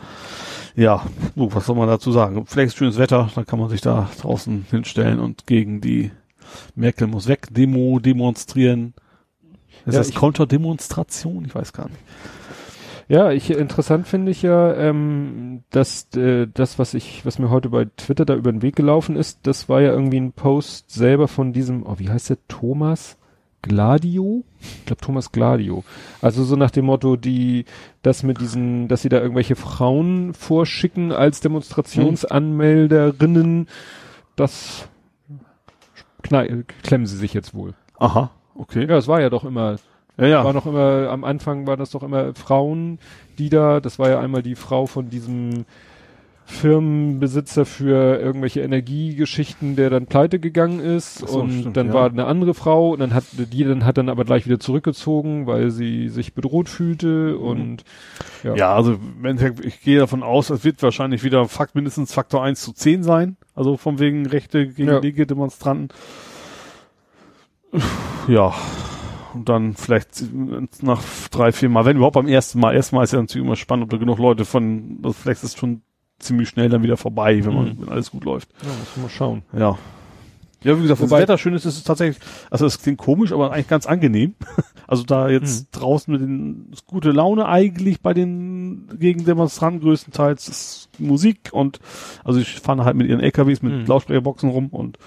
Ja, 0.75 1.03
so, 1.35 1.53
was 1.53 1.65
soll 1.65 1.75
man 1.75 1.87
dazu 1.87 2.11
sagen? 2.11 2.45
Vielleicht 2.45 2.77
schönes 2.77 2.97
Wetter, 2.97 3.29
dann 3.33 3.45
kann 3.45 3.59
man 3.59 3.69
sich 3.69 3.81
da 3.81 4.09
draußen 4.21 4.65
hinstellen 4.69 5.19
und 5.19 5.47
gegen 5.47 5.81
die 5.81 6.11
Merkel 6.75 7.07
muss 7.07 7.27
weg 7.27 7.47
Demo 7.51 7.99
demonstrieren. 7.99 8.93
Ist 9.85 9.93
ja, 9.93 9.99
das 9.99 10.13
Konterdemonstration? 10.13 11.45
Ich 11.45 11.55
weiß 11.55 11.73
gar 11.73 11.89
nicht. 11.89 11.99
Ja, 13.09 13.31
ich 13.31 13.49
interessant 13.49 14.05
finde 14.05 14.31
ich 14.31 14.41
ja, 14.41 14.73
ähm, 14.73 15.63
dass 15.69 16.13
äh, 16.15 16.45
das, 16.53 16.77
was 16.77 16.93
ich, 16.93 17.25
was 17.25 17.39
mir 17.39 17.49
heute 17.49 17.69
bei 17.69 17.85
Twitter 17.95 18.25
da 18.25 18.35
über 18.35 18.51
den 18.51 18.61
Weg 18.61 18.75
gelaufen 18.75 19.15
ist, 19.15 19.39
das 19.43 19.69
war 19.69 19.79
ja 19.79 19.93
irgendwie 19.93 20.19
ein 20.19 20.33
Post 20.33 20.91
selber 20.91 21.29
von 21.29 21.53
diesem, 21.53 21.85
oh, 21.85 21.99
wie 21.99 22.09
heißt 22.09 22.31
der, 22.31 22.37
Thomas 22.49 23.15
Gladio? 23.61 24.43
Ich 24.59 24.83
glaube 24.85 24.99
Thomas 25.01 25.31
Gladio. 25.31 25.85
Also 26.21 26.43
so 26.43 26.57
nach 26.57 26.71
dem 26.71 26.83
Motto, 26.85 27.15
die, 27.15 27.63
das 28.01 28.23
mit 28.23 28.41
diesen, 28.41 28.89
dass 28.89 29.03
sie 29.03 29.09
da 29.09 29.21
irgendwelche 29.21 29.55
Frauen 29.55 30.33
vorschicken 30.33 31.13
als 31.13 31.39
Demonstrationsanmelderinnen, 31.39 33.69
das 34.35 34.89
klemmen 36.23 37.05
sie 37.05 37.17
sich 37.17 37.33
jetzt 37.33 37.53
wohl. 37.53 37.73
Aha, 37.99 38.31
okay. 38.53 38.85
Ja, 38.87 38.97
es 38.97 39.07
war 39.07 39.21
ja 39.21 39.29
doch 39.29 39.45
immer 39.45 39.77
ja, 40.17 40.27
ja. 40.27 40.43
War 40.43 40.53
noch 40.53 40.65
immer, 40.65 41.09
am 41.09 41.23
Anfang 41.23 41.67
war 41.67 41.77
das 41.77 41.91
doch 41.91 42.03
immer 42.03 42.33
Frauen, 42.33 42.99
die 43.37 43.49
da, 43.49 43.79
das 43.79 43.99
war 43.99 44.09
ja 44.09 44.19
einmal 44.19 44.41
die 44.41 44.55
Frau 44.55 44.85
von 44.85 45.09
diesem 45.09 45.65
Firmenbesitzer 46.49 47.65
für 47.65 48.19
irgendwelche 48.19 48.61
Energiegeschichten, 48.61 49.75
der 49.75 49.89
dann 49.89 50.05
pleite 50.05 50.39
gegangen 50.39 50.79
ist 50.79 51.17
so, 51.17 51.41
und 51.41 51.51
stimmt, 51.51 51.77
dann 51.77 51.87
ja. 51.87 51.93
war 51.93 52.09
eine 52.09 52.25
andere 52.25 52.53
Frau 52.53 52.91
und 52.91 52.99
dann 52.99 53.13
hat 53.13 53.25
die 53.35 53.65
dann 53.65 53.83
hat 53.83 53.97
dann 53.97 54.07
aber 54.07 54.23
gleich 54.23 54.45
wieder 54.45 54.57
zurückgezogen, 54.57 55.45
weil 55.45 55.71
sie 55.71 56.07
sich 56.07 56.33
bedroht 56.33 56.69
fühlte 56.69 57.35
mhm. 57.37 57.41
und 57.41 57.83
ja. 58.43 58.55
ja, 58.55 58.73
also 58.73 58.97
wenn 59.19 59.37
ich 59.61 59.81
gehe 59.81 59.99
davon 59.99 60.23
aus, 60.23 60.49
es 60.49 60.63
wird 60.63 60.81
wahrscheinlich 60.81 61.21
wieder 61.23 61.45
Fakt 61.49 61.75
mindestens 61.75 62.13
Faktor 62.13 62.43
1 62.43 62.61
zu 62.61 62.71
10 62.71 63.03
sein, 63.03 63.35
also 63.53 63.75
von 63.75 63.99
wegen 63.99 64.25
Rechte 64.25 64.67
gegen 64.67 64.87
ja. 64.87 64.99
linke 64.99 65.27
Demonstranten. 65.27 65.89
Ja, 68.29 68.53
und 69.37 69.49
dann 69.49 69.75
vielleicht 69.75 70.23
nach 70.81 71.01
drei, 71.31 71.51
vier 71.51 71.69
Mal, 71.69 71.85
wenn 71.85 71.97
überhaupt 71.97 72.15
beim 72.15 72.27
ersten 72.27 72.59
Mal, 72.59 72.75
erstmal 72.75 73.03
ist 73.03 73.13
ja 73.13 73.19
natürlich 73.19 73.45
immer 73.45 73.55
spannend, 73.55 73.85
ob 73.85 73.89
da 73.91 73.97
genug 73.97 74.17
Leute 74.17 74.45
von, 74.45 74.99
also 75.03 75.13
vielleicht 75.13 75.43
ist 75.43 75.53
es 75.53 75.59
schon 75.59 75.81
ziemlich 76.19 76.49
schnell 76.49 76.69
dann 76.69 76.83
wieder 76.83 76.97
vorbei, 76.97 77.45
wenn 77.45 77.53
man, 77.53 77.65
mhm. 77.65 77.81
wenn 77.81 77.89
alles 77.89 78.11
gut 78.11 78.25
läuft. 78.25 78.49
Ja, 78.61 78.69
muss 78.69 78.95
man 78.95 79.03
mal 79.03 79.09
schauen. 79.09 79.43
Ja. 79.53 79.77
Ja, 80.63 80.75
wie 80.75 80.81
gesagt, 80.81 80.99
wobei 81.01 81.19
das 81.19 81.21
Wetter 81.21 81.37
schön 81.37 81.53
ist, 81.53 81.65
ist 81.65 81.77
es 81.77 81.83
tatsächlich, 81.83 82.17
also 82.49 82.65
es 82.65 82.81
klingt 82.81 82.97
komisch, 82.97 83.31
aber 83.31 83.51
eigentlich 83.51 83.67
ganz 83.67 83.85
angenehm. 83.85 84.35
Also 84.89 85.03
da 85.03 85.27
jetzt 85.27 85.75
mhm. 85.75 85.79
draußen 85.79 86.13
mit 86.13 86.21
den 86.21 86.71
gute 86.85 87.11
Laune 87.11 87.45
eigentlich 87.45 87.99
bei 87.99 88.13
den 88.13 88.87
Gegendemonstranten 88.97 89.81
größtenteils 89.81 90.47
ist 90.47 90.89
Musik 90.97 91.49
und 91.51 91.81
also 92.23 92.39
ich 92.39 92.61
fahre 92.61 92.85
halt 92.85 92.95
mit 92.95 93.09
ihren 93.09 93.19
LKWs 93.19 93.61
mit 93.61 93.73
mhm. 93.73 93.85
Lautsprecherboxen 93.85 94.49
rum 94.49 94.69
und 94.69 94.97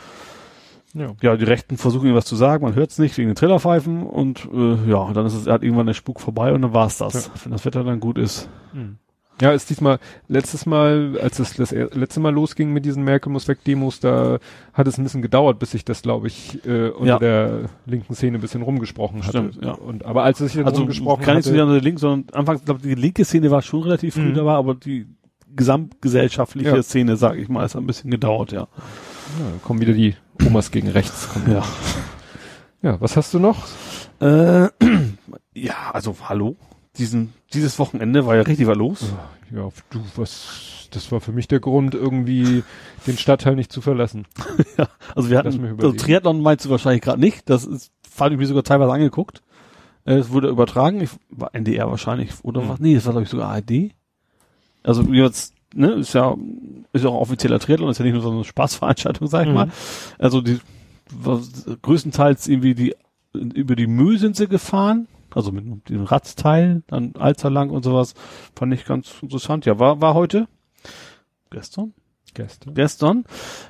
ja. 0.94 1.12
ja, 1.23 1.36
die 1.36 1.44
Rechten 1.44 1.77
versuchen 1.77 2.09
ihm 2.09 2.15
was 2.15 2.25
zu 2.25 2.36
sagen, 2.36 2.65
man 2.65 2.75
hört 2.75 2.91
es 2.91 2.99
nicht 2.99 3.17
wegen 3.17 3.28
den 3.28 3.36
Trillerpfeifen 3.36 4.02
und 4.02 4.49
äh, 4.52 4.91
ja, 4.91 5.12
dann 5.12 5.27
ist 5.27 5.35
es 5.35 5.47
halt 5.47 5.62
irgendwann 5.62 5.86
der 5.86 5.94
Spuk 5.94 6.20
vorbei 6.20 6.52
und 6.52 6.62
dann 6.62 6.75
war's 6.75 6.99
das. 6.99 7.27
Ja. 7.27 7.33
Wenn 7.44 7.52
das 7.52 7.65
Wetter 7.65 7.85
dann 7.85 8.01
gut 8.01 8.19
ist. 8.19 8.49
Mhm. 8.73 8.97
Ja, 9.41 9.52
ist 9.52 9.70
diesmal, 9.70 9.99
letztes 10.28 10.67
Mal, 10.67 11.19
als 11.23 11.39
es 11.39 11.55
das 11.55 11.70
letzte 11.70 12.20
Mal 12.20 12.33
losging 12.33 12.73
mit 12.73 12.85
diesen 12.85 13.05
Merkel 13.05 13.33
muss 13.33 13.49
weg 13.49 13.65
Demos, 13.65 13.99
da 13.99 14.39
hat 14.75 14.86
es 14.86 14.99
ein 14.99 15.02
bisschen 15.02 15.23
gedauert, 15.23 15.59
bis 15.59 15.73
ich 15.73 15.85
das, 15.85 16.02
glaube 16.02 16.27
ich, 16.27 16.65
äh, 16.67 16.91
unter 16.91 17.07
ja. 17.07 17.19
der 17.19 17.70
linken 17.86 18.15
Szene 18.15 18.36
ein 18.36 18.43
bisschen 18.43 18.60
rumgesprochen 18.60 19.23
hatte. 19.23 19.51
Stimmt, 19.51 19.65
ja. 19.65 19.73
Und, 19.73 20.05
aber 20.05 20.25
als 20.25 20.41
es 20.41 20.52
sich 20.52 20.65
also, 20.65 20.81
rumgesprochen 20.81 21.25
gar 21.25 21.35
nicht 21.36 21.44
so 21.44 21.52
sehr 21.52 21.62
an 21.62 21.70
der 21.70 21.81
linken, 21.81 21.99
sondern 21.99 22.35
anfangs, 22.35 22.65
glaube 22.67 22.81
die 22.83 22.94
linke 22.94 23.25
Szene 23.25 23.51
war 23.51 23.62
schon 23.62 23.83
relativ 23.83 24.15
früh 24.15 24.31
mhm. 24.31 24.35
dabei, 24.35 24.52
aber 24.52 24.75
die 24.75 25.07
gesamtgesellschaftliche 25.57 26.77
ja. 26.77 26.83
Szene, 26.83 27.17
sage 27.17 27.41
ich 27.41 27.49
mal, 27.49 27.65
ist 27.65 27.77
ein 27.77 27.86
bisschen 27.86 28.10
gedauert, 28.10 28.52
ja. 28.52 28.60
ja 28.60 28.69
kommen 29.62 29.81
wieder 29.81 29.94
die 29.94 30.17
Omas 30.47 30.70
gegen 30.70 30.89
rechts. 30.89 31.28
ja. 31.47 31.65
Ja, 32.83 33.01
was 33.01 33.17
hast 33.17 33.35
du 33.35 33.39
noch? 33.39 33.67
Äh, 34.20 34.69
ja, 35.55 35.91
also 35.93 36.17
hallo. 36.28 36.57
Diesen, 36.97 37.33
dieses 37.52 37.78
Wochenende 37.78 38.27
war 38.27 38.36
ja 38.36 38.43
richtig 38.43 38.67
was 38.67 38.77
los. 38.77 39.12
Ja, 39.55 39.69
du, 39.91 40.01
was, 40.17 40.89
das 40.91 41.12
war 41.12 41.20
für 41.20 41.33
mich 41.33 41.47
der 41.47 41.60
Grund, 41.60 41.94
irgendwie 41.94 42.65
den 43.07 43.19
Stadtteil 43.19 43.55
nicht 43.55 43.70
zu 43.70 43.81
verlassen. 43.81 44.27
ja, 44.78 44.89
also 45.15 45.31
wir 45.31 45.39
hatten, 45.39 45.65
also 45.78 45.93
Triathlon 45.93 46.41
meinst 46.41 46.65
du 46.65 46.70
wahrscheinlich 46.70 47.02
gerade 47.02 47.20
nicht. 47.20 47.49
Das 47.51 47.65
ist, 47.65 47.93
fand 48.09 48.33
ich 48.33 48.39
mir 48.39 48.47
sogar 48.47 48.65
teilweise 48.65 48.93
angeguckt. 48.93 49.43
Äh, 50.05 50.15
es 50.15 50.31
wurde 50.31 50.49
übertragen, 50.49 51.01
ich, 51.01 51.10
war 51.31 51.55
NDR 51.55 51.91
wahrscheinlich, 51.91 52.31
oder 52.43 52.62
mhm. 52.62 52.69
was? 52.70 52.81
Nee, 52.81 52.94
das 52.94 53.05
war 53.05 53.12
glaube 53.12 53.25
ich 53.25 53.31
sogar 53.31 53.51
ARD. 53.51 53.93
Also 54.83 55.02
jetzt, 55.02 55.55
ne, 55.74 55.92
ist 55.92 56.12
ja, 56.12 56.36
ist 56.92 57.05
ja 57.05 57.10
auch 57.10 57.20
offizieller 57.20 57.58
Triathlon, 57.58 57.90
ist 57.90 57.99
ja 57.99 58.05
nicht 58.05 58.15
nur 58.15 58.23
so 58.23 58.31
eine 58.31 58.44
Spaßveranstaltung, 58.44 59.28
sag 59.28 59.42
ich 59.42 59.49
mhm. 59.49 59.55
mal. 59.55 59.68
Also 60.18 60.40
die, 60.40 60.58
was, 61.10 61.66
größtenteils 61.82 62.49
irgendwie 62.49 62.74
die, 62.74 62.94
über 63.32 63.76
die 63.76 63.86
Mühe 63.86 64.18
sind 64.18 64.36
sie 64.36 64.49
gefahren, 64.49 65.08
also 65.34 65.52
mit 65.52 65.89
dem 65.89 66.05
Radsteil, 66.05 66.82
dann 66.86 67.15
Alzer 67.16 67.50
lang 67.50 67.70
und 67.70 67.84
sowas, 67.84 68.15
fand 68.55 68.74
ich 68.74 68.84
ganz 68.84 69.23
interessant. 69.23 69.66
Ja, 69.66 69.78
war, 69.78 70.00
war 70.00 70.15
heute? 70.15 70.49
Gestern? 71.50 71.94
Gestern. 72.34 72.74
Gestern. 72.74 73.24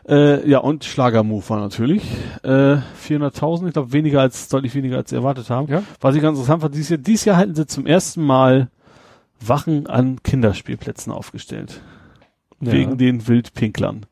Äh, 0.06 0.48
ja, 0.48 0.58
und 0.58 0.84
Schlagermove 0.84 1.48
war 1.48 1.60
natürlich. 1.60 2.02
Äh, 2.42 2.76
400.000, 3.06 3.68
ich 3.68 3.72
glaube 3.72 3.92
weniger 3.92 4.20
als, 4.20 4.48
deutlich 4.48 4.74
weniger 4.74 4.98
als 4.98 5.10
sie 5.10 5.16
erwartet 5.16 5.48
haben. 5.48 5.68
Ja. 5.68 5.82
Was 6.00 6.14
ich 6.14 6.22
ganz 6.22 6.36
interessant 6.36 6.62
fand, 6.62 6.74
dieses 6.74 6.90
Jahr, 6.90 6.98
dieses 6.98 7.24
Jahr 7.24 7.36
halten 7.36 7.54
sie 7.54 7.66
zum 7.66 7.86
ersten 7.86 8.22
Mal 8.22 8.68
Wachen 9.40 9.86
an 9.86 10.22
Kinderspielplätzen 10.22 11.12
aufgestellt. 11.12 11.82
Ja. 12.60 12.72
Wegen 12.72 12.98
den 12.98 13.26
Wildpinklern. 13.26 14.06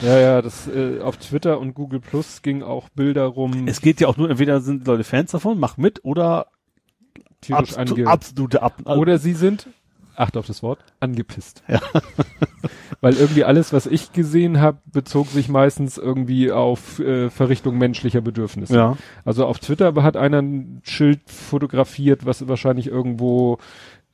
ja, 0.00 0.18
ja, 0.18 0.42
das 0.42 0.68
äh, 0.68 1.00
auf 1.00 1.16
Twitter 1.16 1.58
und 1.58 1.74
Google 1.74 2.00
Plus 2.00 2.42
ging 2.42 2.62
auch 2.62 2.88
Bilder 2.90 3.24
rum. 3.24 3.66
Es 3.66 3.80
geht 3.80 4.00
ja 4.00 4.08
auch 4.08 4.16
nur, 4.16 4.30
entweder 4.30 4.60
sind 4.60 4.86
Leute 4.86 5.04
Fans 5.04 5.32
davon, 5.32 5.58
mach 5.58 5.76
mit, 5.76 6.04
oder 6.04 6.46
tierisch 7.40 7.76
ange 7.76 8.06
absolute 8.06 8.62
Ab 8.62 8.80
Oder 8.86 9.18
sie 9.18 9.34
sind, 9.34 9.68
acht 10.16 10.36
auf 10.36 10.46
das 10.46 10.62
Wort, 10.62 10.80
angepisst. 11.00 11.62
Ja. 11.68 11.80
Weil 13.00 13.14
irgendwie 13.14 13.44
alles, 13.44 13.72
was 13.72 13.86
ich 13.86 14.12
gesehen 14.12 14.60
habe, 14.60 14.78
bezog 14.92 15.26
sich 15.28 15.48
meistens 15.48 15.98
irgendwie 15.98 16.52
auf 16.52 16.98
äh, 17.00 17.30
Verrichtung 17.30 17.78
menschlicher 17.78 18.20
Bedürfnisse. 18.20 18.76
Ja. 18.76 18.96
Also 19.24 19.46
auf 19.46 19.58
Twitter 19.58 19.94
hat 20.02 20.16
einer 20.16 20.40
ein 20.40 20.80
Schild 20.84 21.20
fotografiert, 21.26 22.26
was 22.26 22.46
wahrscheinlich 22.46 22.86
irgendwo 22.86 23.58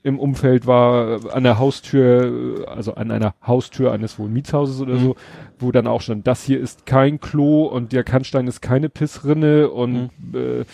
im 0.02 0.18
Umfeld 0.18 0.66
war, 0.66 1.34
an 1.34 1.42
der 1.42 1.58
Haustür, 1.58 2.64
also 2.68 2.94
an 2.94 3.10
einer 3.10 3.34
Haustür 3.44 3.92
eines 3.92 4.18
wohl 4.18 4.28
Mietshauses 4.28 4.80
oder 4.80 4.94
mhm. 4.94 5.00
so, 5.00 5.16
wo 5.58 5.72
dann 5.72 5.88
auch 5.88 6.00
schon, 6.00 6.22
das 6.22 6.44
hier 6.44 6.60
ist 6.60 6.86
kein 6.86 7.20
Klo 7.20 7.66
und 7.66 7.92
der 7.92 8.04
Kannstein 8.04 8.46
ist 8.46 8.62
keine 8.62 8.88
Pissrinne 8.88 9.68
und 9.68 10.10
mhm. 10.18 10.34
äh, 10.34 10.64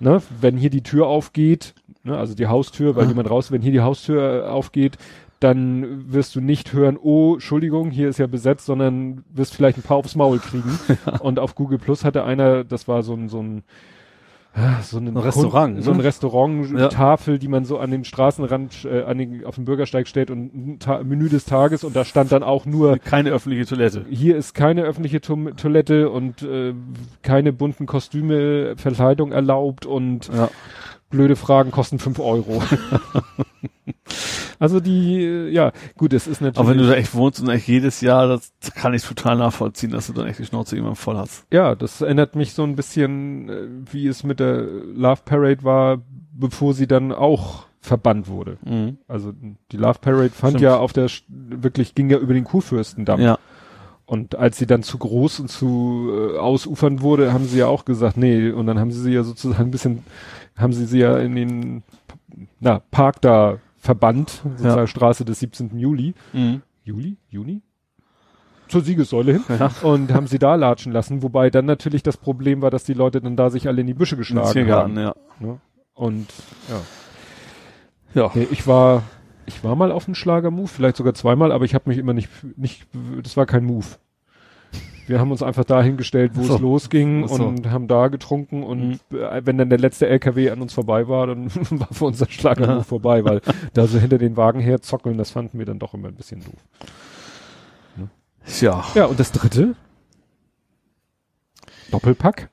ne, 0.00 0.22
wenn 0.40 0.58
hier 0.58 0.70
die 0.70 0.82
Tür 0.82 1.06
aufgeht, 1.06 1.74
ne, 2.04 2.16
also 2.16 2.34
die 2.34 2.46
Haustür, 2.46 2.96
weil 2.96 3.04
mhm. 3.04 3.10
jemand 3.10 3.30
raus, 3.30 3.50
wenn 3.50 3.62
hier 3.62 3.72
die 3.72 3.80
Haustür 3.80 4.52
aufgeht, 4.52 4.98
dann 5.40 6.10
wirst 6.12 6.34
du 6.36 6.40
nicht 6.40 6.72
hören, 6.72 6.96
oh, 7.00 7.34
Entschuldigung, 7.34 7.90
hier 7.90 8.08
ist 8.08 8.18
ja 8.18 8.26
besetzt, 8.26 8.66
sondern 8.66 9.24
wirst 9.32 9.54
vielleicht 9.54 9.78
ein 9.78 9.82
paar 9.82 9.98
aufs 9.98 10.14
Maul 10.14 10.38
kriegen. 10.38 10.78
und 11.20 11.38
auf 11.38 11.54
Google 11.54 11.78
Plus 11.78 12.04
hatte 12.04 12.24
einer, 12.24 12.64
das 12.64 12.88
war 12.88 13.02
so 13.02 13.14
ein, 13.14 13.28
so 13.28 13.42
ein 13.42 13.62
so 14.82 14.98
ein 14.98 15.16
Restaurant, 15.16 15.82
so 15.82 15.90
ein 15.90 15.96
ne? 15.96 16.04
Restaurant-Tafel, 16.04 17.34
ja. 17.34 17.38
die 17.38 17.48
man 17.48 17.64
so 17.64 17.78
an 17.78 17.90
den 17.90 18.04
Straßenrand, 18.04 18.84
äh, 18.84 19.02
an 19.02 19.18
den, 19.18 19.44
auf 19.44 19.56
dem 19.56 19.64
Bürgersteig 19.64 20.06
stellt 20.06 20.30
und 20.30 20.86
ein 20.86 21.08
Menü 21.08 21.28
des 21.28 21.44
Tages 21.44 21.82
und 21.82 21.96
da 21.96 22.04
stand 22.04 22.30
dann 22.30 22.44
auch 22.44 22.64
nur 22.64 22.98
keine 22.98 23.30
öffentliche 23.30 23.66
Toilette. 23.66 24.06
Hier 24.08 24.36
ist 24.36 24.54
keine 24.54 24.84
öffentliche 24.84 25.20
Toilette 25.20 26.08
und 26.08 26.42
äh, 26.42 26.72
keine 27.22 27.52
bunten 27.52 27.86
Kostüme, 27.86 28.76
Verkleidung 28.76 29.32
erlaubt 29.32 29.86
und 29.86 30.28
ja. 30.28 30.48
Blöde 31.14 31.36
Fragen 31.36 31.70
kosten 31.70 31.98
fünf 31.98 32.18
Euro. 32.18 32.62
also 34.58 34.80
die, 34.80 35.48
ja, 35.50 35.72
gut, 35.96 36.12
es 36.12 36.26
ist 36.26 36.40
natürlich. 36.40 36.58
Aber 36.58 36.70
wenn 36.70 36.78
du 36.78 36.86
da 36.86 36.94
echt 36.94 37.14
wohnst 37.14 37.40
und 37.40 37.48
echt 37.48 37.68
jedes 37.68 38.00
Jahr, 38.00 38.26
das 38.26 38.52
kann 38.74 38.94
ich 38.94 39.02
total 39.02 39.36
nachvollziehen, 39.36 39.90
dass 39.90 40.08
du 40.08 40.12
dann 40.12 40.26
echt 40.26 40.38
die 40.38 40.44
Schnauze 40.44 40.76
immer 40.76 40.96
voll 40.96 41.16
hast. 41.16 41.46
Ja, 41.52 41.74
das 41.74 42.00
erinnert 42.00 42.36
mich 42.36 42.54
so 42.54 42.64
ein 42.64 42.76
bisschen, 42.76 43.48
äh, 43.48 43.68
wie 43.92 44.06
es 44.08 44.24
mit 44.24 44.40
der 44.40 44.62
Love 44.62 45.22
Parade 45.24 45.62
war, 45.62 46.02
bevor 46.32 46.74
sie 46.74 46.86
dann 46.86 47.12
auch 47.12 47.66
verbannt 47.80 48.28
wurde. 48.28 48.58
Mhm. 48.64 48.98
Also 49.06 49.32
die 49.70 49.76
Love 49.76 49.98
Parade 50.00 50.30
fand 50.30 50.52
Stimmt. 50.52 50.62
ja 50.62 50.76
auf 50.78 50.92
der, 50.92 51.08
wirklich 51.28 51.94
ging 51.94 52.10
ja 52.10 52.18
über 52.18 52.34
den 52.34 52.44
Kurfürstendamm. 52.44 53.20
Ja. 53.20 53.38
Und 54.06 54.36
als 54.36 54.58
sie 54.58 54.66
dann 54.66 54.82
zu 54.82 54.98
groß 54.98 55.40
und 55.40 55.48
zu 55.48 56.10
äh, 56.12 56.38
ausufern 56.38 57.00
wurde, 57.00 57.32
haben 57.32 57.46
sie 57.46 57.58
ja 57.58 57.68
auch 57.68 57.84
gesagt, 57.86 58.16
nee, 58.16 58.50
und 58.50 58.66
dann 58.66 58.78
haben 58.78 58.90
sie 58.90 59.00
sie 59.00 59.12
ja 59.12 59.22
sozusagen 59.22 59.64
ein 59.64 59.70
bisschen, 59.70 60.02
haben 60.56 60.72
sie 60.72 60.86
sie 60.86 61.00
ja 61.00 61.18
in 61.18 61.34
den 61.34 61.82
na, 62.60 62.80
Park 62.90 63.20
da 63.20 63.58
verbannt, 63.76 64.42
sozusagen 64.42 64.78
ja. 64.78 64.86
Straße 64.86 65.24
des 65.24 65.40
17. 65.40 65.78
Juli. 65.78 66.14
Mhm. 66.32 66.62
Juli? 66.84 67.16
Juni? 67.28 67.62
Zur 68.68 68.80
Siegessäule 68.80 69.32
hin 69.32 69.44
ja. 69.48 69.70
und 69.82 70.12
haben 70.12 70.26
sie 70.26 70.38
da 70.38 70.54
latschen 70.54 70.90
lassen, 70.90 71.22
wobei 71.22 71.50
dann 71.50 71.66
natürlich 71.66 72.02
das 72.02 72.16
Problem 72.16 72.62
war, 72.62 72.70
dass 72.70 72.84
die 72.84 72.94
Leute 72.94 73.20
dann 73.20 73.36
da 73.36 73.50
sich 73.50 73.68
alle 73.68 73.82
in 73.82 73.86
die 73.86 73.94
Büsche 73.94 74.16
geschlagen 74.16 74.70
haben. 74.70 74.98
Ja. 74.98 75.14
Ne? 75.38 75.58
Und 75.92 76.26
ja. 76.68 76.80
Ja. 78.22 78.30
Nee, 78.34 78.48
ich 78.50 78.66
war 78.66 79.02
ich 79.46 79.62
war 79.62 79.76
mal 79.76 79.92
auf 79.92 80.06
einem 80.06 80.14
Schlager-Move, 80.14 80.68
vielleicht 80.68 80.96
sogar 80.96 81.14
zweimal, 81.14 81.52
aber 81.52 81.64
ich 81.64 81.74
habe 81.74 81.90
mich 81.90 81.98
immer 81.98 82.14
nicht 82.14 82.30
nicht 82.56 82.86
das 83.22 83.36
war 83.36 83.44
kein 83.46 83.64
Move. 83.64 83.86
Wir 85.06 85.20
haben 85.20 85.30
uns 85.30 85.42
einfach 85.42 85.64
dahingestellt, 85.64 86.32
wo 86.34 86.42
so. 86.42 86.54
es 86.54 86.60
losging 86.60 87.28
so. 87.28 87.44
und 87.44 87.70
haben 87.70 87.88
da 87.88 88.08
getrunken 88.08 88.62
und 88.62 88.88
mhm. 88.88 88.98
wenn 89.10 89.58
dann 89.58 89.68
der 89.68 89.78
letzte 89.78 90.08
LKW 90.08 90.50
an 90.50 90.62
uns 90.62 90.72
vorbei 90.72 91.08
war, 91.08 91.26
dann 91.26 91.54
war 91.70 91.88
für 91.92 92.06
unser 92.06 92.26
Schlager 92.28 92.66
ja. 92.66 92.82
vorbei, 92.82 93.24
weil 93.24 93.40
da 93.72 93.86
so 93.86 93.98
hinter 93.98 94.18
den 94.18 94.36
Wagen 94.36 94.60
her 94.60 94.80
zockeln, 94.80 95.18
das 95.18 95.30
fanden 95.30 95.58
wir 95.58 95.66
dann 95.66 95.78
doch 95.78 95.94
immer 95.94 96.08
ein 96.08 96.14
bisschen 96.14 96.40
doof. 96.40 96.54
Ne? 97.96 98.08
Ja. 98.60 98.84
Ja, 98.94 99.06
und 99.06 99.20
das 99.20 99.32
dritte? 99.32 99.74
Doppelpack? 101.90 102.50